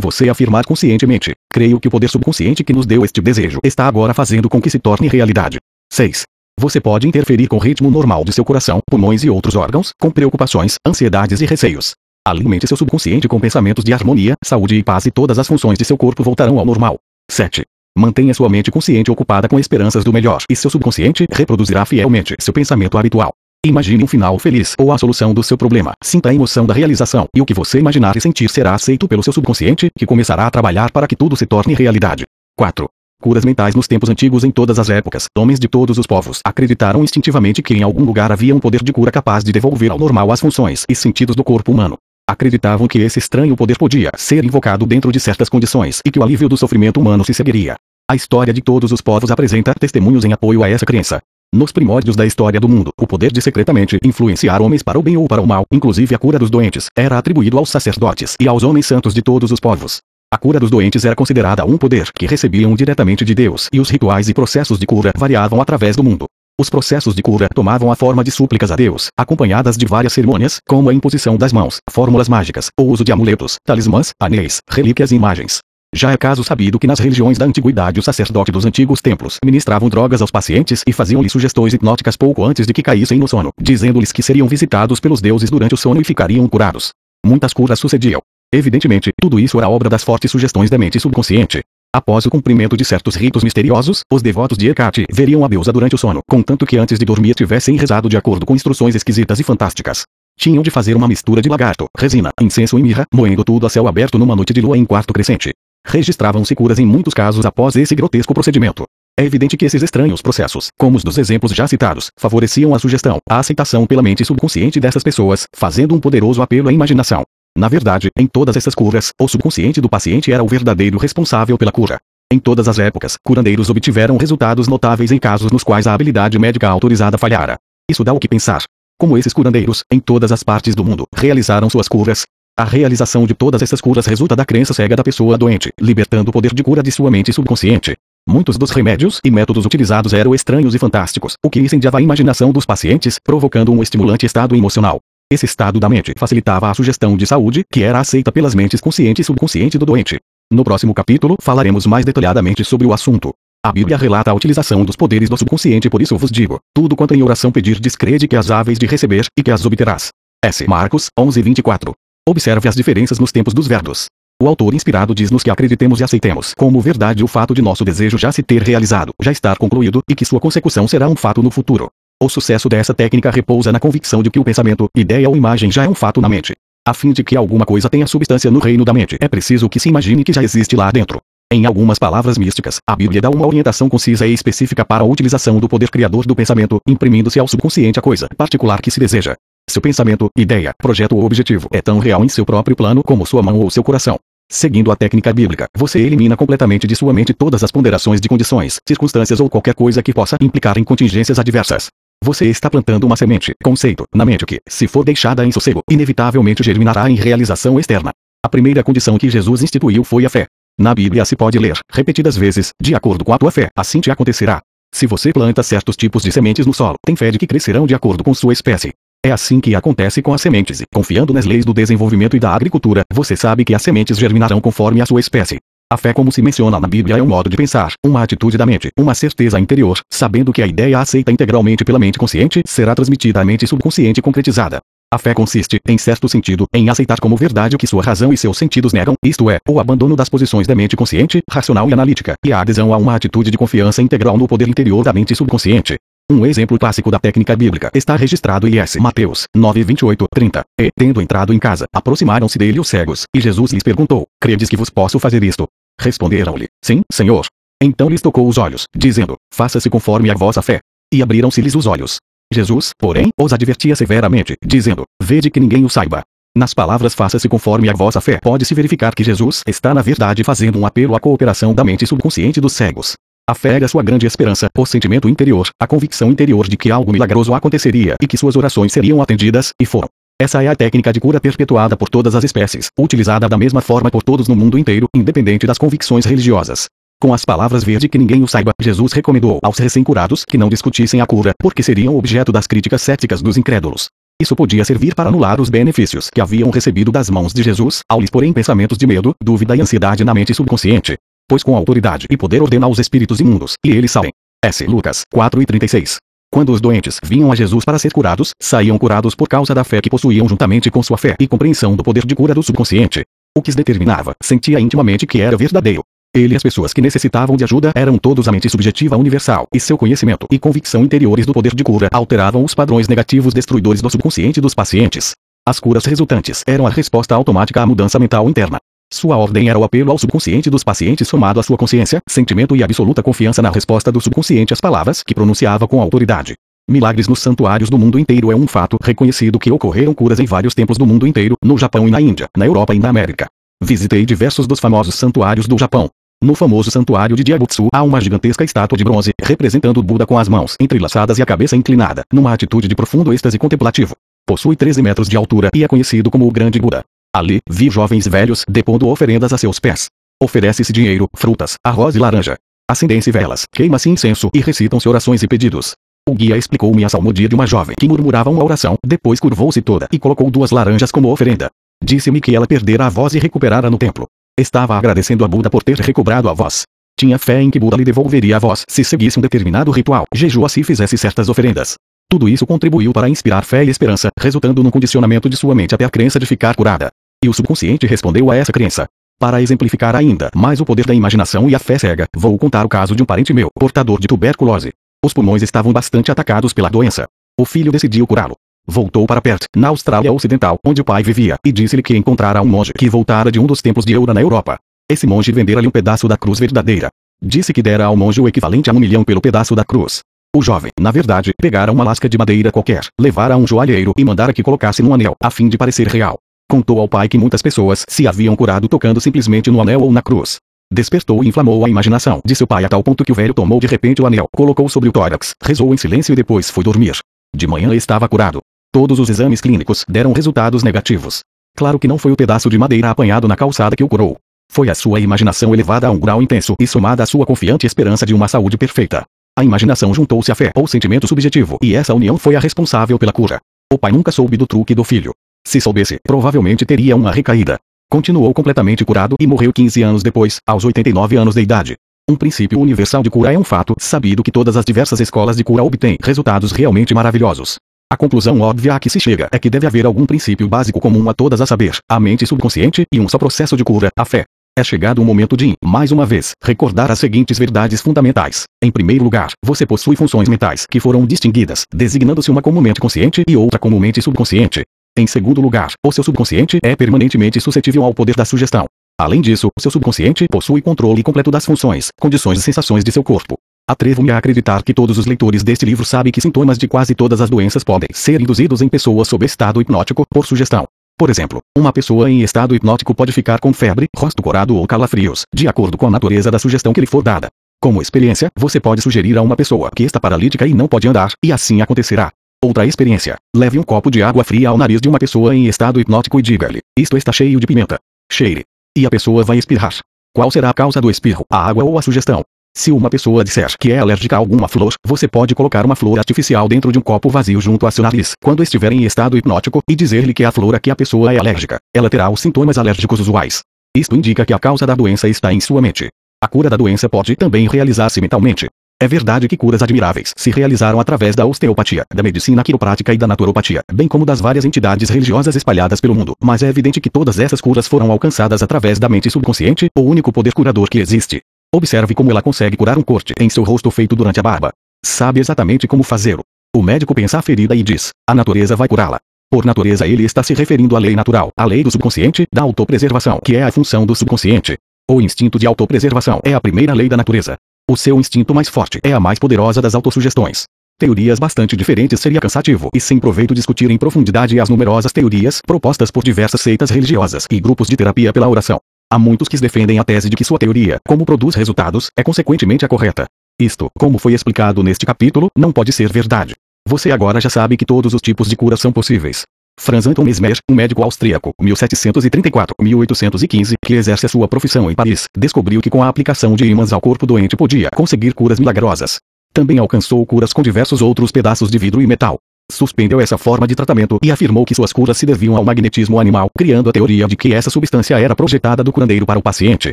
você 0.00 0.28
afirmar 0.28 0.64
conscientemente: 0.64 1.32
Creio 1.52 1.78
que 1.78 1.86
o 1.86 1.90
poder 1.90 2.08
subconsciente 2.08 2.64
que 2.64 2.72
nos 2.72 2.86
deu 2.86 3.04
este 3.04 3.20
desejo 3.20 3.60
está 3.62 3.86
agora 3.86 4.12
fazendo 4.12 4.48
com 4.48 4.60
que 4.60 4.70
se 4.70 4.78
torne 4.78 5.06
realidade. 5.06 5.58
6. 5.92 6.22
Você 6.58 6.80
pode 6.80 7.06
interferir 7.06 7.46
com 7.46 7.56
o 7.56 7.60
ritmo 7.60 7.90
normal 7.90 8.24
de 8.24 8.32
seu 8.32 8.44
coração, 8.44 8.80
pulmões 8.90 9.22
e 9.22 9.30
outros 9.30 9.54
órgãos, 9.54 9.92
com 10.00 10.10
preocupações, 10.10 10.76
ansiedades 10.86 11.40
e 11.40 11.46
receios. 11.46 11.94
Alimente 12.26 12.66
seu 12.66 12.76
subconsciente 12.76 13.28
com 13.28 13.38
pensamentos 13.38 13.84
de 13.84 13.92
harmonia, 13.92 14.34
saúde 14.42 14.74
e 14.74 14.82
paz 14.82 15.06
e 15.06 15.12
todas 15.12 15.38
as 15.38 15.46
funções 15.46 15.78
de 15.78 15.84
seu 15.84 15.96
corpo 15.96 16.24
voltarão 16.24 16.58
ao 16.58 16.64
normal. 16.64 16.98
7. 17.30 17.64
Mantenha 17.98 18.34
sua 18.34 18.48
mente 18.48 18.70
consciente 18.70 19.10
ocupada 19.10 19.48
com 19.48 19.58
esperanças 19.58 20.04
do 20.04 20.12
melhor 20.12 20.42
e 20.50 20.56
seu 20.56 20.70
subconsciente 20.70 21.26
reproduzirá 21.30 21.84
fielmente 21.84 22.34
seu 22.38 22.52
pensamento 22.52 22.98
habitual. 22.98 23.32
Imagine 23.64 24.04
um 24.04 24.06
final 24.06 24.38
feliz 24.38 24.74
ou 24.78 24.92
a 24.92 24.98
solução 24.98 25.34
do 25.34 25.42
seu 25.42 25.56
problema. 25.58 25.92
Sinta 26.04 26.28
a 26.28 26.34
emoção 26.34 26.66
da 26.66 26.74
realização 26.74 27.26
e 27.34 27.40
o 27.40 27.46
que 27.46 27.54
você 27.54 27.78
imaginar 27.78 28.16
e 28.16 28.20
sentir 28.20 28.48
será 28.48 28.74
aceito 28.74 29.08
pelo 29.08 29.22
seu 29.22 29.32
subconsciente, 29.32 29.90
que 29.98 30.06
começará 30.06 30.46
a 30.46 30.50
trabalhar 30.50 30.92
para 30.92 31.06
que 31.08 31.16
tudo 31.16 31.36
se 31.36 31.46
torne 31.46 31.74
realidade. 31.74 32.24
4. 32.56 32.86
Curas 33.20 33.44
mentais 33.44 33.74
nos 33.74 33.88
tempos 33.88 34.08
antigos 34.08 34.44
em 34.44 34.50
todas 34.50 34.78
as 34.78 34.88
épocas. 34.88 35.26
Homens 35.36 35.58
de 35.58 35.66
todos 35.66 35.98
os 35.98 36.06
povos 36.06 36.40
acreditaram 36.44 37.02
instintivamente 37.02 37.62
que 37.62 37.74
em 37.74 37.82
algum 37.82 38.04
lugar 38.04 38.30
havia 38.30 38.54
um 38.54 38.60
poder 38.60 38.84
de 38.84 38.92
cura 38.92 39.10
capaz 39.10 39.42
de 39.42 39.52
devolver 39.52 39.90
ao 39.90 39.98
normal 39.98 40.30
as 40.30 40.40
funções 40.40 40.84
e 40.88 40.94
sentidos 40.94 41.34
do 41.34 41.42
corpo 41.42 41.72
humano. 41.72 41.96
Acreditavam 42.28 42.88
que 42.88 42.98
esse 42.98 43.20
estranho 43.20 43.54
poder 43.54 43.78
podia 43.78 44.10
ser 44.16 44.44
invocado 44.44 44.84
dentro 44.84 45.12
de 45.12 45.20
certas 45.20 45.48
condições 45.48 46.00
e 46.04 46.10
que 46.10 46.18
o 46.18 46.24
alívio 46.24 46.48
do 46.48 46.56
sofrimento 46.56 47.00
humano 47.00 47.24
se 47.24 47.32
seguiria. 47.32 47.76
A 48.10 48.16
história 48.16 48.52
de 48.52 48.60
todos 48.60 48.90
os 48.90 49.00
povos 49.00 49.30
apresenta 49.30 49.72
testemunhos 49.72 50.24
em 50.24 50.32
apoio 50.32 50.64
a 50.64 50.68
essa 50.68 50.84
crença. 50.84 51.20
Nos 51.54 51.70
primórdios 51.70 52.16
da 52.16 52.26
história 52.26 52.58
do 52.58 52.68
mundo, 52.68 52.90
o 53.00 53.06
poder 53.06 53.30
de 53.30 53.40
secretamente 53.40 53.96
influenciar 54.04 54.60
homens 54.60 54.82
para 54.82 54.98
o 54.98 55.02
bem 55.02 55.16
ou 55.16 55.28
para 55.28 55.40
o 55.40 55.46
mal, 55.46 55.64
inclusive 55.70 56.16
a 56.16 56.18
cura 56.18 56.36
dos 56.36 56.50
doentes, 56.50 56.88
era 56.96 57.16
atribuído 57.16 57.58
aos 57.58 57.70
sacerdotes 57.70 58.34
e 58.40 58.48
aos 58.48 58.64
homens 58.64 58.86
santos 58.86 59.14
de 59.14 59.22
todos 59.22 59.52
os 59.52 59.60
povos. 59.60 60.00
A 60.28 60.36
cura 60.36 60.58
dos 60.58 60.70
doentes 60.70 61.04
era 61.04 61.14
considerada 61.14 61.64
um 61.64 61.78
poder 61.78 62.10
que 62.12 62.26
recebiam 62.26 62.74
diretamente 62.74 63.24
de 63.24 63.36
Deus 63.36 63.68
e 63.72 63.78
os 63.78 63.88
rituais 63.88 64.28
e 64.28 64.34
processos 64.34 64.80
de 64.80 64.86
cura 64.86 65.12
variavam 65.16 65.60
através 65.62 65.94
do 65.94 66.02
mundo. 66.02 66.26
Os 66.58 66.70
processos 66.70 67.14
de 67.14 67.22
cura 67.22 67.48
tomavam 67.54 67.92
a 67.92 67.94
forma 67.94 68.24
de 68.24 68.30
súplicas 68.30 68.72
a 68.72 68.76
Deus, 68.76 69.08
acompanhadas 69.14 69.76
de 69.76 69.84
várias 69.84 70.14
cerimônias, 70.14 70.58
como 70.66 70.88
a 70.88 70.94
imposição 70.94 71.36
das 71.36 71.52
mãos, 71.52 71.80
fórmulas 71.90 72.30
mágicas, 72.30 72.70
o 72.80 72.84
uso 72.84 73.04
de 73.04 73.12
amuletos, 73.12 73.56
talismãs, 73.62 74.12
anéis, 74.18 74.60
relíquias 74.70 75.12
e 75.12 75.16
imagens. 75.16 75.58
Já 75.94 76.12
é 76.12 76.16
caso 76.16 76.42
sabido 76.42 76.78
que 76.78 76.86
nas 76.86 76.98
religiões 76.98 77.36
da 77.36 77.44
antiguidade 77.44 78.00
o 78.00 78.02
sacerdote 78.02 78.50
dos 78.50 78.64
antigos 78.64 79.02
templos 79.02 79.36
ministravam 79.44 79.90
drogas 79.90 80.22
aos 80.22 80.30
pacientes 80.30 80.82
e 80.86 80.94
faziam-lhes 80.94 81.30
sugestões 81.30 81.74
hipnóticas 81.74 82.16
pouco 82.16 82.42
antes 82.42 82.66
de 82.66 82.72
que 82.72 82.82
caíssem 82.82 83.18
no 83.18 83.28
sono, 83.28 83.50
dizendo-lhes 83.60 84.10
que 84.10 84.22
seriam 84.22 84.48
visitados 84.48 84.98
pelos 84.98 85.20
deuses 85.20 85.50
durante 85.50 85.74
o 85.74 85.76
sono 85.76 86.00
e 86.00 86.04
ficariam 86.04 86.48
curados. 86.48 86.88
Muitas 87.24 87.52
curas 87.52 87.78
sucediam. 87.78 88.22
Evidentemente, 88.50 89.10
tudo 89.20 89.38
isso 89.38 89.58
era 89.58 89.68
obra 89.68 89.90
das 89.90 90.02
fortes 90.02 90.30
sugestões 90.30 90.70
da 90.70 90.78
mente 90.78 90.98
subconsciente. 90.98 91.60
Após 91.96 92.26
o 92.26 92.30
cumprimento 92.30 92.76
de 92.76 92.84
certos 92.84 93.14
ritos 93.14 93.42
misteriosos, 93.42 94.00
os 94.12 94.20
devotos 94.20 94.58
de 94.58 94.68
Hecate 94.68 95.06
veriam 95.10 95.42
a 95.46 95.48
deusa 95.48 95.72
durante 95.72 95.94
o 95.94 95.98
sono, 95.98 96.20
contanto 96.28 96.66
que 96.66 96.76
antes 96.76 96.98
de 96.98 97.06
dormir 97.06 97.34
tivessem 97.34 97.74
rezado 97.74 98.06
de 98.06 98.18
acordo 98.18 98.44
com 98.44 98.54
instruções 98.54 98.94
esquisitas 98.94 99.40
e 99.40 99.42
fantásticas. 99.42 100.02
Tinham 100.38 100.62
de 100.62 100.70
fazer 100.70 100.94
uma 100.94 101.08
mistura 101.08 101.40
de 101.40 101.48
lagarto, 101.48 101.86
resina, 101.96 102.32
incenso 102.38 102.78
e 102.78 102.82
mirra, 102.82 103.06
moendo 103.10 103.42
tudo 103.42 103.66
a 103.66 103.70
céu 103.70 103.88
aberto 103.88 104.18
numa 104.18 104.36
noite 104.36 104.52
de 104.52 104.60
lua 104.60 104.76
em 104.76 104.84
quarto 104.84 105.14
crescente. 105.14 105.54
Registravam-se 105.86 106.54
curas 106.54 106.78
em 106.78 106.84
muitos 106.84 107.14
casos 107.14 107.46
após 107.46 107.74
esse 107.76 107.94
grotesco 107.94 108.34
procedimento. 108.34 108.84
É 109.18 109.24
evidente 109.24 109.56
que 109.56 109.64
esses 109.64 109.82
estranhos 109.82 110.20
processos, 110.20 110.68
como 110.78 110.98
os 110.98 111.02
dos 111.02 111.16
exemplos 111.16 111.52
já 111.52 111.66
citados, 111.66 112.10
favoreciam 112.20 112.74
a 112.74 112.78
sugestão, 112.78 113.20
a 113.26 113.38
aceitação 113.38 113.86
pela 113.86 114.02
mente 114.02 114.22
subconsciente 114.22 114.78
dessas 114.78 115.02
pessoas, 115.02 115.46
fazendo 115.56 115.94
um 115.94 115.98
poderoso 115.98 116.42
apelo 116.42 116.68
à 116.68 116.72
imaginação. 116.74 117.24
Na 117.56 117.68
verdade, 117.68 118.10
em 118.18 118.26
todas 118.26 118.54
essas 118.54 118.74
curas, 118.74 119.12
o 119.18 119.26
subconsciente 119.26 119.80
do 119.80 119.88
paciente 119.88 120.30
era 120.30 120.44
o 120.44 120.46
verdadeiro 120.46 120.98
responsável 120.98 121.56
pela 121.56 121.72
cura. 121.72 121.98
Em 122.30 122.38
todas 122.38 122.68
as 122.68 122.78
épocas, 122.78 123.16
curandeiros 123.24 123.70
obtiveram 123.70 124.18
resultados 124.18 124.68
notáveis 124.68 125.10
em 125.10 125.18
casos 125.18 125.50
nos 125.50 125.64
quais 125.64 125.86
a 125.86 125.94
habilidade 125.94 126.38
médica 126.38 126.68
autorizada 126.68 127.16
falhara. 127.16 127.56
Isso 127.90 128.04
dá 128.04 128.12
o 128.12 128.20
que 128.20 128.28
pensar. 128.28 128.62
Como 128.98 129.16
esses 129.16 129.32
curandeiros, 129.32 129.84
em 129.90 129.98
todas 129.98 130.32
as 130.32 130.42
partes 130.42 130.74
do 130.74 130.84
mundo, 130.84 131.06
realizaram 131.14 131.70
suas 131.70 131.88
curas, 131.88 132.26
a 132.58 132.64
realização 132.64 133.26
de 133.26 133.34
todas 133.34 133.60
essas 133.60 133.82
curas 133.82 134.06
resulta 134.06 134.34
da 134.34 134.44
crença 134.44 134.72
cega 134.72 134.96
da 134.96 135.04
pessoa 135.04 135.36
doente, 135.36 135.70
libertando 135.78 136.30
o 136.30 136.32
poder 136.32 136.54
de 136.54 136.62
cura 136.62 136.82
de 136.82 136.90
sua 136.90 137.10
mente 137.10 137.32
subconsciente. 137.32 137.96
Muitos 138.26 138.56
dos 138.56 138.70
remédios 138.70 139.20
e 139.22 139.30
métodos 139.30 139.66
utilizados 139.66 140.12
eram 140.14 140.34
estranhos 140.34 140.74
e 140.74 140.78
fantásticos, 140.78 141.36
o 141.44 141.50
que 141.50 141.60
incendiava 141.60 141.98
a 141.98 142.02
imaginação 142.02 142.52
dos 142.52 142.64
pacientes, 142.64 143.18
provocando 143.22 143.72
um 143.72 143.82
estimulante 143.82 144.26
estado 144.26 144.56
emocional. 144.56 145.00
Esse 145.28 145.44
estado 145.44 145.80
da 145.80 145.88
mente 145.88 146.12
facilitava 146.16 146.70
a 146.70 146.74
sugestão 146.74 147.16
de 147.16 147.26
saúde, 147.26 147.64
que 147.72 147.82
era 147.82 147.98
aceita 147.98 148.30
pelas 148.30 148.54
mentes 148.54 148.80
consciente 148.80 149.20
e 149.20 149.24
subconsciente 149.24 149.76
do 149.76 149.84
doente. 149.84 150.20
No 150.52 150.62
próximo 150.62 150.94
capítulo, 150.94 151.36
falaremos 151.40 151.84
mais 151.84 152.04
detalhadamente 152.04 152.64
sobre 152.64 152.86
o 152.86 152.92
assunto. 152.92 153.34
A 153.64 153.72
Bíblia 153.72 153.96
relata 153.96 154.30
a 154.30 154.34
utilização 154.34 154.84
dos 154.84 154.94
poderes 154.94 155.28
do 155.28 155.36
subconsciente, 155.36 155.90
por 155.90 156.00
isso 156.00 156.16
vos 156.16 156.30
digo: 156.30 156.60
tudo 156.72 156.94
quanto 156.94 157.12
em 157.12 157.24
oração 157.24 157.50
pedir, 157.50 157.80
descrede 157.80 158.28
que 158.28 158.36
as 158.36 158.52
aves 158.52 158.78
de 158.78 158.86
receber, 158.86 159.26
e 159.36 159.42
que 159.42 159.50
as 159.50 159.66
obterás. 159.66 160.10
S. 160.44 160.64
Marcos 160.68 161.08
11, 161.18 161.42
24. 161.42 161.92
Observe 162.28 162.68
as 162.68 162.76
diferenças 162.76 163.18
nos 163.18 163.32
tempos 163.32 163.52
dos 163.52 163.66
verbos. 163.66 164.06
O 164.40 164.46
autor 164.46 164.74
inspirado 164.74 165.12
diz-nos 165.12 165.42
que 165.42 165.50
acreditemos 165.50 165.98
e 165.98 166.04
aceitemos 166.04 166.54
como 166.56 166.80
verdade 166.80 167.24
o 167.24 167.26
fato 167.26 167.52
de 167.52 167.62
nosso 167.62 167.84
desejo 167.84 168.16
já 168.16 168.30
se 168.30 168.44
ter 168.44 168.62
realizado, 168.62 169.12
já 169.20 169.32
estar 169.32 169.58
concluído, 169.58 170.02
e 170.08 170.14
que 170.14 170.24
sua 170.24 170.38
consecução 170.38 170.86
será 170.86 171.08
um 171.08 171.16
fato 171.16 171.42
no 171.42 171.50
futuro. 171.50 171.88
O 172.22 172.30
sucesso 172.30 172.66
dessa 172.66 172.94
técnica 172.94 173.30
repousa 173.30 173.70
na 173.70 173.78
convicção 173.78 174.22
de 174.22 174.30
que 174.30 174.38
o 174.38 174.44
pensamento, 174.44 174.88
ideia 174.96 175.28
ou 175.28 175.36
imagem 175.36 175.70
já 175.70 175.84
é 175.84 175.88
um 175.88 175.94
fato 175.94 176.18
na 176.18 176.30
mente. 176.30 176.54
A 176.86 176.94
fim 176.94 177.12
de 177.12 177.22
que 177.22 177.36
alguma 177.36 177.66
coisa 177.66 177.90
tenha 177.90 178.06
substância 178.06 178.50
no 178.50 178.58
reino 178.58 178.86
da 178.86 178.94
mente, 178.94 179.18
é 179.20 179.28
preciso 179.28 179.68
que 179.68 179.78
se 179.78 179.90
imagine 179.90 180.24
que 180.24 180.32
já 180.32 180.42
existe 180.42 180.74
lá 180.74 180.90
dentro. 180.90 181.20
Em 181.52 181.66
algumas 181.66 181.98
palavras 181.98 182.38
místicas, 182.38 182.78
a 182.88 182.96
Bíblia 182.96 183.20
dá 183.20 183.28
uma 183.28 183.46
orientação 183.46 183.86
concisa 183.86 184.26
e 184.26 184.32
específica 184.32 184.82
para 184.82 185.04
a 185.04 185.06
utilização 185.06 185.60
do 185.60 185.68
poder 185.68 185.90
criador 185.90 186.24
do 186.24 186.34
pensamento, 186.34 186.80
imprimindo-se 186.88 187.38
ao 187.38 187.46
subconsciente 187.46 187.98
a 187.98 188.02
coisa 188.02 188.28
particular 188.34 188.80
que 188.80 188.90
se 188.90 188.98
deseja. 188.98 189.36
Seu 189.68 189.82
pensamento, 189.82 190.30
ideia, 190.38 190.72
projeto 190.78 191.14
ou 191.14 191.22
objetivo 191.22 191.68
é 191.70 191.82
tão 191.82 191.98
real 191.98 192.24
em 192.24 192.30
seu 192.30 192.46
próprio 192.46 192.74
plano 192.74 193.02
como 193.02 193.26
sua 193.26 193.42
mão 193.42 193.60
ou 193.60 193.70
seu 193.70 193.84
coração. 193.84 194.16
Seguindo 194.50 194.90
a 194.90 194.96
técnica 194.96 195.34
bíblica, 195.34 195.66
você 195.76 196.00
elimina 196.00 196.34
completamente 196.34 196.86
de 196.86 196.96
sua 196.96 197.12
mente 197.12 197.34
todas 197.34 197.62
as 197.62 197.70
ponderações 197.70 198.22
de 198.22 198.28
condições, 198.28 198.78
circunstâncias 198.88 199.38
ou 199.38 199.50
qualquer 199.50 199.74
coisa 199.74 200.02
que 200.02 200.14
possa 200.14 200.38
implicar 200.40 200.78
em 200.78 200.84
contingências 200.84 201.38
adversas. 201.38 201.90
Você 202.24 202.46
está 202.46 202.68
plantando 202.68 203.04
uma 203.04 203.16
semente, 203.16 203.54
conceito, 203.62 204.04
na 204.14 204.24
mente 204.24 204.44
que, 204.46 204.60
se 204.68 204.88
for 204.88 205.04
deixada 205.04 205.44
em 205.44 205.52
sossego, 205.52 205.82
inevitavelmente 205.90 206.62
germinará 206.62 207.08
em 207.10 207.14
realização 207.14 207.78
externa. 207.78 208.10
A 208.44 208.48
primeira 208.48 208.82
condição 208.82 209.18
que 209.18 209.30
Jesus 209.30 209.62
instituiu 209.62 210.02
foi 210.02 210.24
a 210.24 210.30
fé. 210.30 210.46
Na 210.78 210.94
Bíblia 210.94 211.24
se 211.24 211.36
pode 211.36 211.58
ler, 211.58 211.78
repetidas 211.90 212.36
vezes, 212.36 212.70
de 212.80 212.94
acordo 212.94 213.24
com 213.24 213.32
a 213.32 213.38
tua 213.38 213.50
fé, 213.50 213.68
assim 213.76 214.00
te 214.00 214.10
acontecerá. 214.10 214.60
Se 214.94 215.06
você 215.06 215.32
planta 215.32 215.62
certos 215.62 215.96
tipos 215.96 216.22
de 216.22 216.32
sementes 216.32 216.66
no 216.66 216.72
solo, 216.72 216.96
tem 217.04 217.16
fé 217.16 217.30
de 217.30 217.38
que 217.38 217.46
crescerão 217.46 217.86
de 217.86 217.94
acordo 217.94 218.24
com 218.24 218.34
sua 218.34 218.52
espécie. 218.52 218.92
É 219.24 219.32
assim 219.32 219.60
que 219.60 219.74
acontece 219.74 220.22
com 220.22 220.32
as 220.32 220.40
sementes 220.40 220.80
e, 220.80 220.84
confiando 220.92 221.32
nas 221.32 221.44
leis 221.44 221.64
do 221.64 221.74
desenvolvimento 221.74 222.36
e 222.36 222.40
da 222.40 222.54
agricultura, 222.54 223.02
você 223.12 223.36
sabe 223.36 223.64
que 223.64 223.74
as 223.74 223.82
sementes 223.82 224.18
germinarão 224.18 224.60
conforme 224.60 225.00
a 225.00 225.06
sua 225.06 225.20
espécie. 225.20 225.58
A 225.88 225.96
fé, 225.96 226.12
como 226.12 226.32
se 226.32 226.42
menciona 226.42 226.80
na 226.80 226.88
Bíblia, 226.88 227.16
é 227.16 227.22
um 227.22 227.28
modo 227.28 227.48
de 227.48 227.56
pensar, 227.56 227.92
uma 228.04 228.20
atitude 228.20 228.58
da 228.58 228.66
mente, 228.66 228.90
uma 228.98 229.14
certeza 229.14 229.60
interior, 229.60 230.00
sabendo 230.10 230.52
que 230.52 230.60
a 230.60 230.66
ideia 230.66 230.98
aceita 230.98 231.30
integralmente 231.30 231.84
pela 231.84 231.96
mente 231.96 232.18
consciente 232.18 232.60
será 232.66 232.92
transmitida 232.92 233.40
à 233.40 233.44
mente 233.44 233.68
subconsciente 233.68 234.20
concretizada. 234.20 234.80
A 235.14 235.16
fé 235.16 235.32
consiste, 235.32 235.78
em 235.86 235.96
certo 235.96 236.28
sentido, 236.28 236.66
em 236.74 236.90
aceitar 236.90 237.20
como 237.20 237.36
verdade 237.36 237.76
o 237.76 237.78
que 237.78 237.86
sua 237.86 238.02
razão 238.02 238.32
e 238.32 238.36
seus 238.36 238.58
sentidos 238.58 238.92
negam, 238.92 239.14
isto 239.24 239.48
é, 239.48 239.58
o 239.68 239.78
abandono 239.78 240.16
das 240.16 240.28
posições 240.28 240.66
da 240.66 240.74
mente 240.74 240.96
consciente, 240.96 241.40
racional 241.48 241.88
e 241.88 241.92
analítica, 241.92 242.34
e 242.44 242.52
a 242.52 242.60
adesão 242.60 242.92
a 242.92 242.96
uma 242.96 243.14
atitude 243.14 243.52
de 243.52 243.56
confiança 243.56 244.02
integral 244.02 244.36
no 244.36 244.48
poder 244.48 244.68
interior 244.68 245.04
da 245.04 245.12
mente 245.12 245.36
subconsciente. 245.36 245.98
Um 246.28 246.44
exemplo 246.44 246.76
clássico 246.76 247.08
da 247.08 247.20
técnica 247.20 247.54
bíblica 247.54 247.92
está 247.94 248.16
registrado 248.16 248.66
em 248.66 248.80
S. 248.80 248.98
Mateus 248.98 249.46
9, 249.54 249.84
28, 249.84 250.26
30. 250.34 250.64
E, 250.80 250.90
tendo 250.98 251.22
entrado 251.22 251.54
em 251.54 251.58
casa, 251.60 251.86
aproximaram-se 251.94 252.58
dele 252.58 252.80
os 252.80 252.88
cegos, 252.88 253.22
e 253.32 253.40
Jesus 253.40 253.70
lhes 253.70 253.84
perguntou: 253.84 254.26
Credes 254.40 254.68
que 254.68 254.76
vos 254.76 254.90
posso 254.90 255.20
fazer 255.20 255.44
isto? 255.44 255.68
Responderam-lhe: 256.06 256.68
Sim, 256.84 257.02
Senhor. 257.10 257.46
Então 257.82 258.08
lhes 258.08 258.22
tocou 258.22 258.46
os 258.46 258.58
olhos, 258.58 258.84
dizendo: 258.96 259.34
Faça-se 259.52 259.90
conforme 259.90 260.30
a 260.30 260.34
vossa 260.34 260.62
fé. 260.62 260.78
E 261.12 261.20
abriram-se-lhes 261.20 261.74
os 261.74 261.84
olhos. 261.84 262.18
Jesus, 262.52 262.90
porém, 262.96 263.30
os 263.40 263.52
advertia 263.52 263.96
severamente, 263.96 264.54
dizendo: 264.64 265.02
Vede 265.20 265.50
que 265.50 265.58
ninguém 265.58 265.84
o 265.84 265.88
saiba. 265.88 266.22
Nas 266.56 266.72
palavras 266.72 267.12
faça-se 267.12 267.48
conforme 267.48 267.90
a 267.90 267.92
vossa 267.92 268.20
fé. 268.20 268.38
Pode-se 268.40 268.72
verificar 268.72 269.16
que 269.16 269.24
Jesus 269.24 269.62
está 269.66 269.92
na 269.92 270.00
verdade 270.00 270.44
fazendo 270.44 270.78
um 270.78 270.86
apelo 270.86 271.16
à 271.16 271.20
cooperação 271.20 271.74
da 271.74 271.82
mente 271.82 272.06
subconsciente 272.06 272.60
dos 272.60 272.72
cegos. 272.72 273.14
A 273.48 273.54
fé 273.54 273.74
era 273.74 273.88
sua 273.88 274.02
grande 274.02 274.26
esperança, 274.26 274.68
o 274.78 274.86
sentimento 274.86 275.28
interior, 275.28 275.68
a 275.80 275.88
convicção 275.88 276.30
interior 276.30 276.68
de 276.68 276.76
que 276.76 276.90
algo 276.90 277.12
milagroso 277.12 277.52
aconteceria 277.52 278.14
e 278.22 278.28
que 278.28 278.36
suas 278.36 278.54
orações 278.54 278.92
seriam 278.92 279.20
atendidas, 279.20 279.70
e 279.80 279.84
foram. 279.84 280.08
Essa 280.40 280.62
é 280.62 280.68
a 280.68 280.76
técnica 280.76 281.12
de 281.12 281.18
cura 281.18 281.40
perpetuada 281.40 281.96
por 281.96 282.08
todas 282.08 282.34
as 282.34 282.44
espécies, 282.44 282.88
utilizada 282.98 283.48
da 283.48 283.56
mesma 283.56 283.80
forma 283.80 284.10
por 284.10 284.22
todos 284.22 284.48
no 284.48 284.54
mundo 284.54 284.78
inteiro, 284.78 285.08
independente 285.14 285.66
das 285.66 285.78
convicções 285.78 286.24
religiosas. 286.24 286.86
Com 287.20 287.32
as 287.32 287.44
palavras 287.44 287.82
verde 287.82 288.08
que 288.08 288.18
ninguém 288.18 288.42
o 288.42 288.46
saiba, 288.46 288.72
Jesus 288.80 289.12
recomendou 289.12 289.58
aos 289.62 289.78
recém-curados 289.78 290.44
que 290.44 290.58
não 290.58 290.68
discutissem 290.68 291.20
a 291.20 291.26
cura, 291.26 291.52
porque 291.58 291.82
seriam 291.82 292.16
objeto 292.16 292.52
das 292.52 292.66
críticas 292.66 293.00
céticas 293.00 293.40
dos 293.40 293.56
incrédulos. 293.56 294.08
Isso 294.40 294.54
podia 294.54 294.84
servir 294.84 295.14
para 295.14 295.30
anular 295.30 295.60
os 295.60 295.70
benefícios 295.70 296.28
que 296.32 296.40
haviam 296.40 296.68
recebido 296.68 297.10
das 297.10 297.30
mãos 297.30 297.54
de 297.54 297.62
Jesus, 297.62 298.00
ao 298.06 298.20
lhes 298.20 298.28
porem 298.28 298.52
pensamentos 298.52 298.98
de 298.98 299.06
medo, 299.06 299.34
dúvida 299.42 299.74
e 299.74 299.80
ansiedade 299.80 300.24
na 300.24 300.34
mente 300.34 300.52
subconsciente 300.52 301.16
pois 301.48 301.62
com 301.62 301.76
autoridade 301.76 302.26
e 302.30 302.36
poder 302.36 302.62
ordena 302.62 302.86
aos 302.86 302.98
espíritos 302.98 303.40
imundos, 303.40 303.74
e 303.84 303.90
eles 303.90 304.10
saem. 304.10 304.32
S. 304.64 304.84
Lucas 304.84 305.22
4 305.32 305.62
e 305.62 305.66
36. 305.66 306.16
Quando 306.50 306.72
os 306.72 306.80
doentes 306.80 307.18
vinham 307.22 307.52
a 307.52 307.54
Jesus 307.54 307.84
para 307.84 307.98
ser 307.98 308.12
curados, 308.12 308.50
saíam 308.60 308.98
curados 308.98 309.34
por 309.34 309.48
causa 309.48 309.74
da 309.74 309.84
fé 309.84 310.00
que 310.00 310.10
possuíam 310.10 310.48
juntamente 310.48 310.90
com 310.90 311.02
sua 311.02 311.18
fé 311.18 311.36
e 311.38 311.46
compreensão 311.46 311.94
do 311.94 312.02
poder 312.02 312.24
de 312.24 312.34
cura 312.34 312.54
do 312.54 312.62
subconsciente. 312.62 313.24
O 313.56 313.62
que 313.62 313.72
determinava, 313.72 314.34
sentia 314.42 314.80
intimamente 314.80 315.26
que 315.26 315.40
era 315.40 315.56
verdadeiro. 315.56 316.02
Ele 316.34 316.54
e 316.54 316.56
as 316.56 316.62
pessoas 316.62 316.92
que 316.92 317.00
necessitavam 317.00 317.56
de 317.56 317.64
ajuda 317.64 317.92
eram 317.94 318.18
todos 318.18 318.46
a 318.46 318.52
mente 318.52 318.68
subjetiva 318.68 319.16
universal, 319.16 319.66
e 319.72 319.80
seu 319.80 319.96
conhecimento 319.96 320.46
e 320.50 320.58
convicção 320.58 321.02
interiores 321.02 321.46
do 321.46 321.54
poder 321.54 321.74
de 321.74 321.82
cura 321.82 322.08
alteravam 322.12 322.62
os 322.62 322.74
padrões 322.74 323.08
negativos 323.08 323.54
destruidores 323.54 324.02
do 324.02 324.10
subconsciente 324.10 324.60
dos 324.60 324.74
pacientes. 324.74 325.32
As 325.66 325.80
curas 325.80 326.04
resultantes 326.04 326.62
eram 326.66 326.86
a 326.86 326.90
resposta 326.90 327.34
automática 327.34 327.82
à 327.82 327.86
mudança 327.86 328.18
mental 328.18 328.48
interna. 328.48 328.78
Sua 329.12 329.36
ordem 329.36 329.68
era 329.68 329.78
o 329.78 329.84
apelo 329.84 330.10
ao 330.10 330.18
subconsciente 330.18 330.68
dos 330.68 330.82
pacientes 330.82 331.28
somado 331.28 331.60
à 331.60 331.62
sua 331.62 331.76
consciência, 331.76 332.20
sentimento 332.28 332.74
e 332.74 332.82
absoluta 332.82 333.22
confiança 333.22 333.62
na 333.62 333.70
resposta 333.70 334.10
do 334.10 334.20
subconsciente 334.20 334.72
às 334.72 334.80
palavras 334.80 335.22
que 335.22 335.34
pronunciava 335.34 335.86
com 335.86 336.00
autoridade. 336.00 336.54
Milagres 336.90 337.28
nos 337.28 337.40
santuários 337.40 337.88
do 337.88 337.98
mundo 337.98 338.18
inteiro 338.18 338.50
é 338.50 338.56
um 338.56 338.66
fato 338.66 338.96
reconhecido 339.00 339.58
que 339.58 339.70
ocorreram 339.70 340.12
curas 340.12 340.40
em 340.40 340.46
vários 340.46 340.74
templos 340.74 340.98
do 340.98 341.06
mundo 341.06 341.26
inteiro, 341.26 341.56
no 341.64 341.78
Japão 341.78 342.06
e 342.06 342.10
na 342.10 342.20
Índia, 342.20 342.48
na 342.56 342.66
Europa 342.66 342.94
e 342.94 342.98
na 342.98 343.08
América. 343.08 343.46
Visitei 343.82 344.26
diversos 344.26 344.66
dos 344.66 344.80
famosos 344.80 345.14
santuários 345.14 345.66
do 345.66 345.78
Japão. 345.78 346.10
No 346.42 346.54
famoso 346.54 346.90
santuário 346.90 347.36
de 347.36 347.44
Diabutsu 347.44 347.88
há 347.92 348.02
uma 348.02 348.20
gigantesca 348.20 348.64
estátua 348.64 348.98
de 348.98 349.04
bronze, 349.04 349.32
representando 349.42 349.98
o 349.98 350.02
Buda 350.02 350.26
com 350.26 350.38
as 350.38 350.48
mãos 350.48 350.76
entrelaçadas 350.80 351.38
e 351.38 351.42
a 351.42 351.46
cabeça 351.46 351.76
inclinada, 351.76 352.22
numa 352.32 352.52
atitude 352.52 352.88
de 352.88 352.94
profundo 352.94 353.32
êxtase 353.32 353.58
contemplativo. 353.58 354.14
Possui 354.46 354.76
13 354.76 355.02
metros 355.02 355.28
de 355.28 355.36
altura 355.36 355.70
e 355.74 355.82
é 355.82 355.88
conhecido 355.88 356.30
como 356.30 356.46
o 356.46 356.52
Grande 356.52 356.78
Buda. 356.78 357.02
Ali, 357.36 357.60
vi 357.68 357.90
jovens 357.90 358.26
velhos 358.26 358.64
depondo 358.66 359.06
oferendas 359.08 359.52
a 359.52 359.58
seus 359.58 359.78
pés. 359.78 360.06
Oferece-se 360.42 360.90
dinheiro, 360.90 361.28
frutas, 361.36 361.74
arroz 361.84 362.16
e 362.16 362.18
laranja. 362.18 362.56
Acendem-se 362.90 363.30
velas, 363.30 363.64
queima-se 363.70 364.08
incenso 364.08 364.48
e 364.54 364.60
recitam-se 364.60 365.06
orações 365.06 365.42
e 365.42 365.46
pedidos. 365.46 365.92
O 366.26 366.32
guia 366.32 366.56
explicou-me 366.56 367.04
a 367.04 367.10
salmodia 367.10 367.46
de 367.46 367.54
uma 367.54 367.66
jovem 367.66 367.94
que 367.94 368.08
murmurava 368.08 368.48
uma 368.48 368.64
oração, 368.64 368.96
depois 369.06 369.38
curvou-se 369.38 369.82
toda 369.82 370.08
e 370.10 370.18
colocou 370.18 370.50
duas 370.50 370.70
laranjas 370.70 371.12
como 371.12 371.30
oferenda. 371.30 371.68
Disse-me 372.02 372.40
que 372.40 372.56
ela 372.56 372.66
perdera 372.66 373.04
a 373.04 373.10
voz 373.10 373.34
e 373.34 373.38
recuperara 373.38 373.90
no 373.90 373.98
templo. 373.98 374.26
Estava 374.58 374.96
agradecendo 374.96 375.44
a 375.44 375.48
Buda 375.48 375.68
por 375.68 375.82
ter 375.82 375.98
recobrado 375.98 376.48
a 376.48 376.54
voz. 376.54 376.84
Tinha 377.20 377.38
fé 377.38 377.60
em 377.60 377.70
que 377.70 377.78
Buda 377.78 377.98
lhe 377.98 378.04
devolveria 378.04 378.56
a 378.56 378.58
voz 378.58 378.82
se 378.88 379.04
seguisse 379.04 379.38
um 379.38 379.42
determinado 379.42 379.90
ritual, 379.90 380.24
jejuasse 380.34 380.80
e 380.80 380.84
fizesse 380.84 381.18
certas 381.18 381.50
oferendas. 381.50 381.96
Tudo 382.30 382.48
isso 382.48 382.66
contribuiu 382.66 383.12
para 383.12 383.28
inspirar 383.28 383.62
fé 383.62 383.84
e 383.84 383.90
esperança, 383.90 384.30
resultando 384.40 384.82
no 384.82 384.90
condicionamento 384.90 385.50
de 385.50 385.56
sua 385.56 385.74
mente 385.74 385.94
até 385.94 386.04
a 386.06 386.10
crença 386.10 386.40
de 386.40 386.46
ficar 386.46 386.74
curada. 386.74 387.10
E 387.42 387.48
o 387.48 387.52
subconsciente 387.52 388.06
respondeu 388.06 388.50
a 388.50 388.56
essa 388.56 388.72
crença. 388.72 389.06
Para 389.38 389.60
exemplificar 389.60 390.16
ainda 390.16 390.50
mais 390.54 390.80
o 390.80 390.84
poder 390.84 391.04
da 391.04 391.14
imaginação 391.14 391.68
e 391.68 391.74
a 391.74 391.78
fé 391.78 391.98
cega, 391.98 392.26
vou 392.34 392.56
contar 392.58 392.86
o 392.86 392.88
caso 392.88 393.14
de 393.14 393.22
um 393.22 393.26
parente 393.26 393.52
meu, 393.52 393.68
portador 393.78 394.18
de 394.18 394.26
tuberculose. 394.26 394.92
Os 395.24 395.34
pulmões 395.34 395.62
estavam 395.62 395.92
bastante 395.92 396.30
atacados 396.30 396.72
pela 396.72 396.88
doença. 396.88 397.26
O 397.58 397.64
filho 397.64 397.92
decidiu 397.92 398.26
curá-lo. 398.26 398.56
Voltou 398.86 399.26
para 399.26 399.42
Perth, 399.42 399.64
na 399.76 399.88
Austrália 399.88 400.32
Ocidental, 400.32 400.78
onde 400.84 401.00
o 401.00 401.04
pai 401.04 401.22
vivia, 401.22 401.56
e 401.64 401.72
disse-lhe 401.72 402.02
que 402.02 402.16
encontrara 402.16 402.62
um 402.62 402.66
monge 402.66 402.92
que 402.96 403.10
voltara 403.10 403.50
de 403.50 403.58
um 403.58 403.66
dos 403.66 403.82
templos 403.82 404.04
de 404.06 404.12
Eura 404.12 404.32
na 404.32 404.40
Europa. 404.40 404.78
Esse 405.10 405.26
monge 405.26 405.52
vendera-lhe 405.52 405.88
um 405.88 405.90
pedaço 405.90 406.26
da 406.28 406.36
cruz 406.36 406.58
verdadeira. 406.58 407.10
Disse 407.42 407.72
que 407.72 407.82
dera 407.82 408.06
ao 408.06 408.16
monge 408.16 408.40
o 408.40 408.48
equivalente 408.48 408.88
a 408.88 408.92
um 408.92 409.00
milhão 409.00 409.24
pelo 409.24 409.40
pedaço 409.40 409.74
da 409.74 409.84
cruz. 409.84 410.20
O 410.54 410.62
jovem, 410.62 410.90
na 410.98 411.10
verdade, 411.10 411.52
pegara 411.60 411.92
uma 411.92 412.04
lasca 412.04 412.28
de 412.28 412.38
madeira 412.38 412.72
qualquer, 412.72 413.06
levara 413.20 413.54
a 413.54 413.56
um 413.56 413.66
joalheiro 413.66 414.12
e 414.16 414.24
mandara 414.24 414.54
que 414.54 414.62
colocasse 414.62 415.02
num 415.02 415.12
anel, 415.12 415.34
a 415.42 415.50
fim 415.50 415.68
de 415.68 415.76
parecer 415.76 416.06
real. 416.06 416.38
Contou 416.68 416.98
ao 416.98 417.08
pai 417.08 417.28
que 417.28 417.38
muitas 417.38 417.62
pessoas 417.62 418.04
se 418.08 418.26
haviam 418.26 418.56
curado 418.56 418.88
tocando 418.88 419.20
simplesmente 419.20 419.70
no 419.70 419.80
anel 419.80 420.00
ou 420.00 420.10
na 420.10 420.20
cruz. 420.20 420.56
Despertou 420.92 421.44
e 421.44 421.48
inflamou 421.48 421.84
a 421.84 421.88
imaginação 421.88 422.40
de 422.44 422.56
seu 422.56 422.66
pai 422.66 422.84
a 422.84 422.88
tal 422.88 423.02
ponto 423.04 423.24
que 423.24 423.30
o 423.30 423.34
velho 423.34 423.54
tomou 423.54 423.78
de 423.78 423.86
repente 423.86 424.20
o 424.20 424.26
anel, 424.26 424.48
colocou 424.54 424.88
sobre 424.88 425.08
o 425.08 425.12
tórax, 425.12 425.54
rezou 425.62 425.94
em 425.94 425.96
silêncio 425.96 426.32
e 426.32 426.36
depois 426.36 426.68
foi 426.68 426.82
dormir. 426.82 427.16
De 427.54 427.68
manhã 427.68 427.94
estava 427.94 428.28
curado. 428.28 428.60
Todos 428.92 429.20
os 429.20 429.30
exames 429.30 429.60
clínicos 429.60 430.04
deram 430.08 430.32
resultados 430.32 430.82
negativos. 430.82 431.40
Claro 431.76 432.00
que 432.00 432.08
não 432.08 432.18
foi 432.18 432.32
o 432.32 432.36
pedaço 432.36 432.68
de 432.68 432.78
madeira 432.78 433.10
apanhado 433.10 433.46
na 433.46 433.56
calçada 433.56 433.94
que 433.94 434.02
o 434.02 434.08
curou. 434.08 434.36
Foi 434.72 434.90
a 434.90 434.94
sua 434.94 435.20
imaginação 435.20 435.72
elevada 435.72 436.08
a 436.08 436.10
um 436.10 436.18
grau 436.18 436.42
intenso 436.42 436.74
e 436.80 436.86
somada 436.86 437.22
à 437.22 437.26
sua 437.26 437.46
confiante 437.46 437.86
esperança 437.86 438.26
de 438.26 438.34
uma 438.34 438.48
saúde 438.48 438.76
perfeita. 438.76 439.24
A 439.56 439.62
imaginação 439.62 440.12
juntou-se 440.12 440.50
à 440.50 440.54
fé 440.54 440.72
ou 440.74 440.86
sentimento 440.88 441.28
subjetivo 441.28 441.78
e 441.80 441.94
essa 441.94 442.12
união 442.12 442.36
foi 442.36 442.56
a 442.56 442.60
responsável 442.60 443.18
pela 443.18 443.32
cura. 443.32 443.60
O 443.92 443.98
pai 443.98 444.10
nunca 444.10 444.32
soube 444.32 444.56
do 444.56 444.66
truque 444.66 444.94
do 444.94 445.04
filho. 445.04 445.32
Se 445.66 445.80
soubesse, 445.80 446.20
provavelmente 446.22 446.86
teria 446.86 447.16
uma 447.16 447.32
recaída. 447.32 447.76
Continuou 448.08 448.54
completamente 448.54 449.04
curado 449.04 449.34
e 449.40 449.48
morreu 449.48 449.72
15 449.72 450.00
anos 450.00 450.22
depois, 450.22 450.58
aos 450.64 450.84
89 450.84 451.34
anos 451.34 451.56
de 451.56 451.60
idade. 451.60 451.96
Um 452.30 452.36
princípio 452.36 452.78
universal 452.78 453.20
de 453.20 453.28
cura 453.28 453.52
é 453.52 453.58
um 453.58 453.64
fato, 453.64 453.96
sabido 453.98 454.44
que 454.44 454.52
todas 454.52 454.76
as 454.76 454.84
diversas 454.84 455.18
escolas 455.18 455.56
de 455.56 455.64
cura 455.64 455.82
obtêm 455.82 456.18
resultados 456.22 456.70
realmente 456.70 457.12
maravilhosos. 457.12 457.78
A 458.08 458.16
conclusão 458.16 458.60
óbvia 458.60 458.94
a 458.94 459.00
que 459.00 459.10
se 459.10 459.18
chega 459.18 459.48
é 459.50 459.58
que 459.58 459.68
deve 459.68 459.88
haver 459.88 460.06
algum 460.06 460.24
princípio 460.24 460.68
básico 460.68 461.00
comum 461.00 461.28
a 461.28 461.34
todas 461.34 461.60
a 461.60 461.66
saber, 461.66 461.98
a 462.08 462.20
mente 462.20 462.46
subconsciente 462.46 463.04
e 463.12 463.18
um 463.18 463.28
só 463.28 463.36
processo 463.36 463.76
de 463.76 463.82
cura, 463.82 464.10
a 464.16 464.24
fé. 464.24 464.44
É 464.78 464.84
chegado 464.84 465.20
o 465.20 465.24
momento 465.24 465.56
de, 465.56 465.74
mais 465.84 466.12
uma 466.12 466.24
vez, 466.24 466.52
recordar 466.62 467.10
as 467.10 467.18
seguintes 467.18 467.58
verdades 467.58 468.00
fundamentais. 468.00 468.66
Em 468.80 468.92
primeiro 468.92 469.24
lugar, 469.24 469.48
você 469.64 469.84
possui 469.84 470.14
funções 470.14 470.48
mentais 470.48 470.86
que 470.88 471.00
foram 471.00 471.26
distinguidas, 471.26 471.82
designando-se 471.92 472.52
uma 472.52 472.62
como 472.62 472.80
mente 472.80 473.00
consciente 473.00 473.42
e 473.48 473.56
outra 473.56 473.80
como 473.80 473.98
mente 473.98 474.22
subconsciente. 474.22 474.84
Em 475.18 475.26
segundo 475.26 475.62
lugar, 475.62 475.92
o 476.04 476.12
seu 476.12 476.22
subconsciente 476.22 476.78
é 476.82 476.94
permanentemente 476.94 477.58
suscetível 477.58 478.04
ao 478.04 478.12
poder 478.12 478.36
da 478.36 478.44
sugestão. 478.44 478.84
Além 479.18 479.40
disso, 479.40 479.70
seu 479.78 479.90
subconsciente 479.90 480.46
possui 480.46 480.82
controle 480.82 481.22
completo 481.22 481.50
das 481.50 481.64
funções, 481.64 482.08
condições 482.20 482.58
e 482.58 482.62
sensações 482.62 483.02
de 483.02 483.10
seu 483.10 483.24
corpo. 483.24 483.56
Atrevo-me 483.88 484.30
a 484.30 484.36
acreditar 484.36 484.82
que 484.82 484.92
todos 484.92 485.16
os 485.16 485.24
leitores 485.24 485.62
deste 485.62 485.86
livro 485.86 486.04
sabem 486.04 486.30
que 486.30 486.40
sintomas 486.42 486.76
de 486.76 486.86
quase 486.86 487.14
todas 487.14 487.40
as 487.40 487.48
doenças 487.48 487.82
podem 487.82 488.10
ser 488.12 488.42
induzidos 488.42 488.82
em 488.82 488.88
pessoas 488.88 489.26
sob 489.26 489.46
estado 489.46 489.80
hipnótico 489.80 490.22
por 490.28 490.44
sugestão. 490.44 490.84
Por 491.16 491.30
exemplo, 491.30 491.60
uma 491.74 491.94
pessoa 491.94 492.30
em 492.30 492.42
estado 492.42 492.74
hipnótico 492.74 493.14
pode 493.14 493.32
ficar 493.32 493.58
com 493.58 493.72
febre, 493.72 494.08
rosto 494.14 494.42
corado 494.42 494.76
ou 494.76 494.86
calafrios, 494.86 495.44
de 495.54 495.66
acordo 495.66 495.96
com 495.96 496.06
a 496.06 496.10
natureza 496.10 496.50
da 496.50 496.58
sugestão 496.58 496.92
que 496.92 497.00
lhe 497.00 497.06
for 497.06 497.22
dada. 497.22 497.48
Como 497.80 498.02
experiência, 498.02 498.48
você 498.58 498.78
pode 498.78 499.00
sugerir 499.00 499.38
a 499.38 499.42
uma 499.42 499.56
pessoa 499.56 499.90
que 499.96 500.02
está 500.02 500.20
paralítica 500.20 500.66
e 500.66 500.74
não 500.74 500.88
pode 500.88 501.08
andar, 501.08 501.30
e 501.42 501.50
assim 501.52 501.80
acontecerá. 501.80 502.32
Outra 502.64 502.86
experiência. 502.86 503.36
Leve 503.54 503.78
um 503.78 503.82
copo 503.82 504.10
de 504.10 504.22
água 504.22 504.42
fria 504.42 504.70
ao 504.70 504.78
nariz 504.78 505.00
de 505.00 505.08
uma 505.08 505.18
pessoa 505.18 505.54
em 505.54 505.66
estado 505.66 506.00
hipnótico 506.00 506.38
e 506.38 506.42
diga-lhe: 506.42 506.80
Isto 506.98 507.16
está 507.16 507.32
cheio 507.32 507.60
de 507.60 507.66
pimenta. 507.66 507.98
Cheire. 508.32 508.64
E 508.96 509.06
a 509.06 509.10
pessoa 509.10 509.44
vai 509.44 509.58
espirrar. 509.58 509.94
Qual 510.34 510.50
será 510.50 510.70
a 510.70 510.74
causa 510.74 511.00
do 511.00 511.10
espirro, 511.10 511.44
a 511.50 511.66
água 511.66 511.84
ou 511.84 511.98
a 511.98 512.02
sugestão? 512.02 512.42
Se 512.76 512.92
uma 512.92 513.08
pessoa 513.08 513.42
disser 513.42 513.74
que 513.78 513.90
é 513.90 513.98
alérgica 513.98 514.36
a 514.36 514.38
alguma 514.38 514.68
flor, 514.68 514.92
você 515.06 515.26
pode 515.26 515.54
colocar 515.54 515.86
uma 515.86 515.96
flor 515.96 516.18
artificial 516.18 516.68
dentro 516.68 516.92
de 516.92 516.98
um 516.98 517.02
copo 517.02 517.30
vazio 517.30 517.58
junto 517.58 517.86
a 517.86 517.90
seu 517.90 518.02
nariz, 518.02 518.32
quando 518.42 518.62
estiver 518.62 518.92
em 518.92 519.04
estado 519.04 519.38
hipnótico, 519.38 519.80
e 519.88 519.96
dizer-lhe 519.96 520.34
que 520.34 520.42
é 520.42 520.46
a 520.46 520.52
flor 520.52 520.74
a 520.74 520.78
que 520.78 520.90
a 520.90 520.96
pessoa 520.96 521.32
é 521.32 521.38
alérgica. 521.38 521.78
Ela 521.94 522.10
terá 522.10 522.28
os 522.28 522.40
sintomas 522.40 522.76
alérgicos 522.76 523.18
usuais. 523.18 523.62
Isto 523.96 524.14
indica 524.14 524.44
que 524.44 524.52
a 524.52 524.58
causa 524.58 524.86
da 524.86 524.94
doença 524.94 525.26
está 525.26 525.54
em 525.54 525.60
sua 525.60 525.80
mente. 525.80 526.08
A 526.42 526.48
cura 526.48 526.68
da 526.68 526.76
doença 526.76 527.08
pode 527.08 527.34
também 527.34 527.66
realizar-se 527.66 528.20
mentalmente. 528.20 528.68
É 528.98 529.06
verdade 529.06 529.46
que 529.46 529.58
curas 529.58 529.82
admiráveis 529.82 530.32
se 530.34 530.50
realizaram 530.50 530.98
através 530.98 531.36
da 531.36 531.44
osteopatia, 531.44 532.06
da 532.14 532.22
medicina 532.22 532.64
quiroprática 532.64 533.12
e 533.12 533.18
da 533.18 533.26
naturopatia, 533.26 533.82
bem 533.92 534.08
como 534.08 534.24
das 534.24 534.40
várias 534.40 534.64
entidades 534.64 535.10
religiosas 535.10 535.54
espalhadas 535.54 536.00
pelo 536.00 536.14
mundo, 536.14 536.34
mas 536.42 536.62
é 536.62 536.68
evidente 536.68 536.98
que 536.98 537.10
todas 537.10 537.38
essas 537.38 537.60
curas 537.60 537.86
foram 537.86 538.10
alcançadas 538.10 538.62
através 538.62 538.98
da 538.98 539.06
mente 539.06 539.30
subconsciente, 539.30 539.90
o 539.94 540.00
único 540.00 540.32
poder 540.32 540.54
curador 540.54 540.88
que 540.88 540.98
existe. 540.98 541.42
Observe 541.74 542.14
como 542.14 542.30
ela 542.30 542.40
consegue 542.40 542.74
curar 542.74 542.96
um 542.96 543.02
corte 543.02 543.34
em 543.38 543.50
seu 543.50 543.62
rosto 543.64 543.90
feito 543.90 544.16
durante 544.16 544.40
a 544.40 544.42
barba. 544.42 544.72
Sabe 545.04 545.40
exatamente 545.40 545.86
como 545.86 546.02
fazê-lo. 546.02 546.42
O 546.74 546.82
médico 546.82 547.14
pensa 547.14 547.38
a 547.38 547.42
ferida 547.42 547.76
e 547.76 547.82
diz: 547.82 548.12
a 548.26 548.34
natureza 548.34 548.74
vai 548.76 548.88
curá-la. 548.88 549.18
Por 549.50 549.66
natureza 549.66 550.06
ele 550.06 550.24
está 550.24 550.42
se 550.42 550.54
referindo 550.54 550.96
à 550.96 550.98
lei 550.98 551.14
natural, 551.14 551.50
à 551.54 551.66
lei 551.66 551.84
do 551.84 551.90
subconsciente, 551.90 552.46
da 552.50 552.62
autopreservação, 552.62 553.40
que 553.44 553.56
é 553.56 553.62
a 553.62 553.70
função 553.70 554.06
do 554.06 554.14
subconsciente. 554.14 554.78
O 555.08 555.20
instinto 555.20 555.58
de 555.58 555.66
autopreservação 555.66 556.40
é 556.42 556.54
a 556.54 556.60
primeira 556.60 556.94
lei 556.94 557.10
da 557.10 557.16
natureza. 557.16 557.58
O 557.88 557.96
seu 557.96 558.18
instinto 558.18 558.52
mais 558.52 558.68
forte 558.68 558.98
é 559.04 559.12
a 559.12 559.20
mais 559.20 559.38
poderosa 559.38 559.80
das 559.80 559.94
autossugestões. 559.94 560.64
teorias 560.98 561.38
bastante 561.38 561.76
diferentes 561.76 562.18
seria 562.18 562.40
cansativo 562.40 562.90
e 562.92 563.00
sem 563.00 563.16
proveito 563.16 563.54
discutir 563.54 563.88
em 563.92 563.96
profundidade 563.96 564.58
as 564.58 564.68
numerosas 564.68 565.12
teorias 565.12 565.60
propostas 565.64 566.10
por 566.10 566.24
diversas 566.24 566.60
seitas 566.60 566.90
religiosas 566.90 567.46
e 567.48 567.60
grupos 567.60 567.86
de 567.86 567.96
terapia 567.96 568.32
pela 568.32 568.48
oração. 568.48 568.80
Há 569.08 569.20
muitos 569.20 569.46
que 569.46 569.56
defendem 569.58 570.00
a 570.00 570.04
tese 570.04 570.28
de 570.28 570.34
que 570.34 570.42
sua 570.42 570.58
teoria, 570.58 570.98
como 571.06 571.24
produz 571.24 571.54
resultados, 571.54 572.10
é 572.18 572.24
consequentemente 572.24 572.84
a 572.84 572.88
correta. 572.88 573.26
Isto, 573.60 573.88
como 573.96 574.18
foi 574.18 574.34
explicado 574.34 574.82
neste 574.82 575.06
capítulo, 575.06 575.48
não 575.56 575.70
pode 575.70 575.92
ser 575.92 576.10
verdade. 576.12 576.54
Você 576.88 577.12
agora 577.12 577.40
já 577.40 577.48
sabe 577.48 577.76
que 577.76 577.86
todos 577.86 578.14
os 578.14 578.20
tipos 578.20 578.48
de 578.48 578.56
cura 578.56 578.76
são 578.76 578.90
possíveis. 578.90 579.44
Franz 579.78 580.06
Anton 580.06 580.24
Mesmer, 580.24 580.56
um 580.68 580.74
médico 580.74 581.02
austríaco, 581.02 581.52
1734-1815, 581.62 583.74
que 583.84 583.94
exerce 583.94 584.26
a 584.26 584.28
sua 584.28 584.48
profissão 584.48 584.90
em 584.90 584.94
Paris, 584.94 585.28
descobriu 585.36 585.80
que 585.80 585.90
com 585.90 586.02
a 586.02 586.08
aplicação 586.08 586.56
de 586.56 586.66
ímãs 586.66 586.92
ao 586.92 587.00
corpo 587.00 587.26
doente 587.26 587.56
podia 587.56 587.90
conseguir 587.94 588.34
curas 588.34 588.58
milagrosas. 588.58 589.18
Também 589.52 589.78
alcançou 589.78 590.24
curas 590.26 590.52
com 590.52 590.62
diversos 590.62 591.00
outros 591.00 591.30
pedaços 591.30 591.70
de 591.70 591.78
vidro 591.78 592.02
e 592.02 592.06
metal. 592.06 592.38
Suspendeu 592.70 593.20
essa 593.20 593.38
forma 593.38 593.66
de 593.66 593.76
tratamento 593.76 594.18
e 594.22 594.32
afirmou 594.32 594.64
que 594.64 594.74
suas 594.74 594.92
curas 594.92 595.16
se 595.16 595.24
deviam 595.24 595.56
ao 595.56 595.64
magnetismo 595.64 596.18
animal, 596.18 596.50
criando 596.56 596.90
a 596.90 596.92
teoria 596.92 597.28
de 597.28 597.36
que 597.36 597.54
essa 597.54 597.70
substância 597.70 598.18
era 598.18 598.34
projetada 598.34 598.82
do 598.82 598.92
curandeiro 598.92 599.24
para 599.24 599.38
o 599.38 599.42
paciente. 599.42 599.92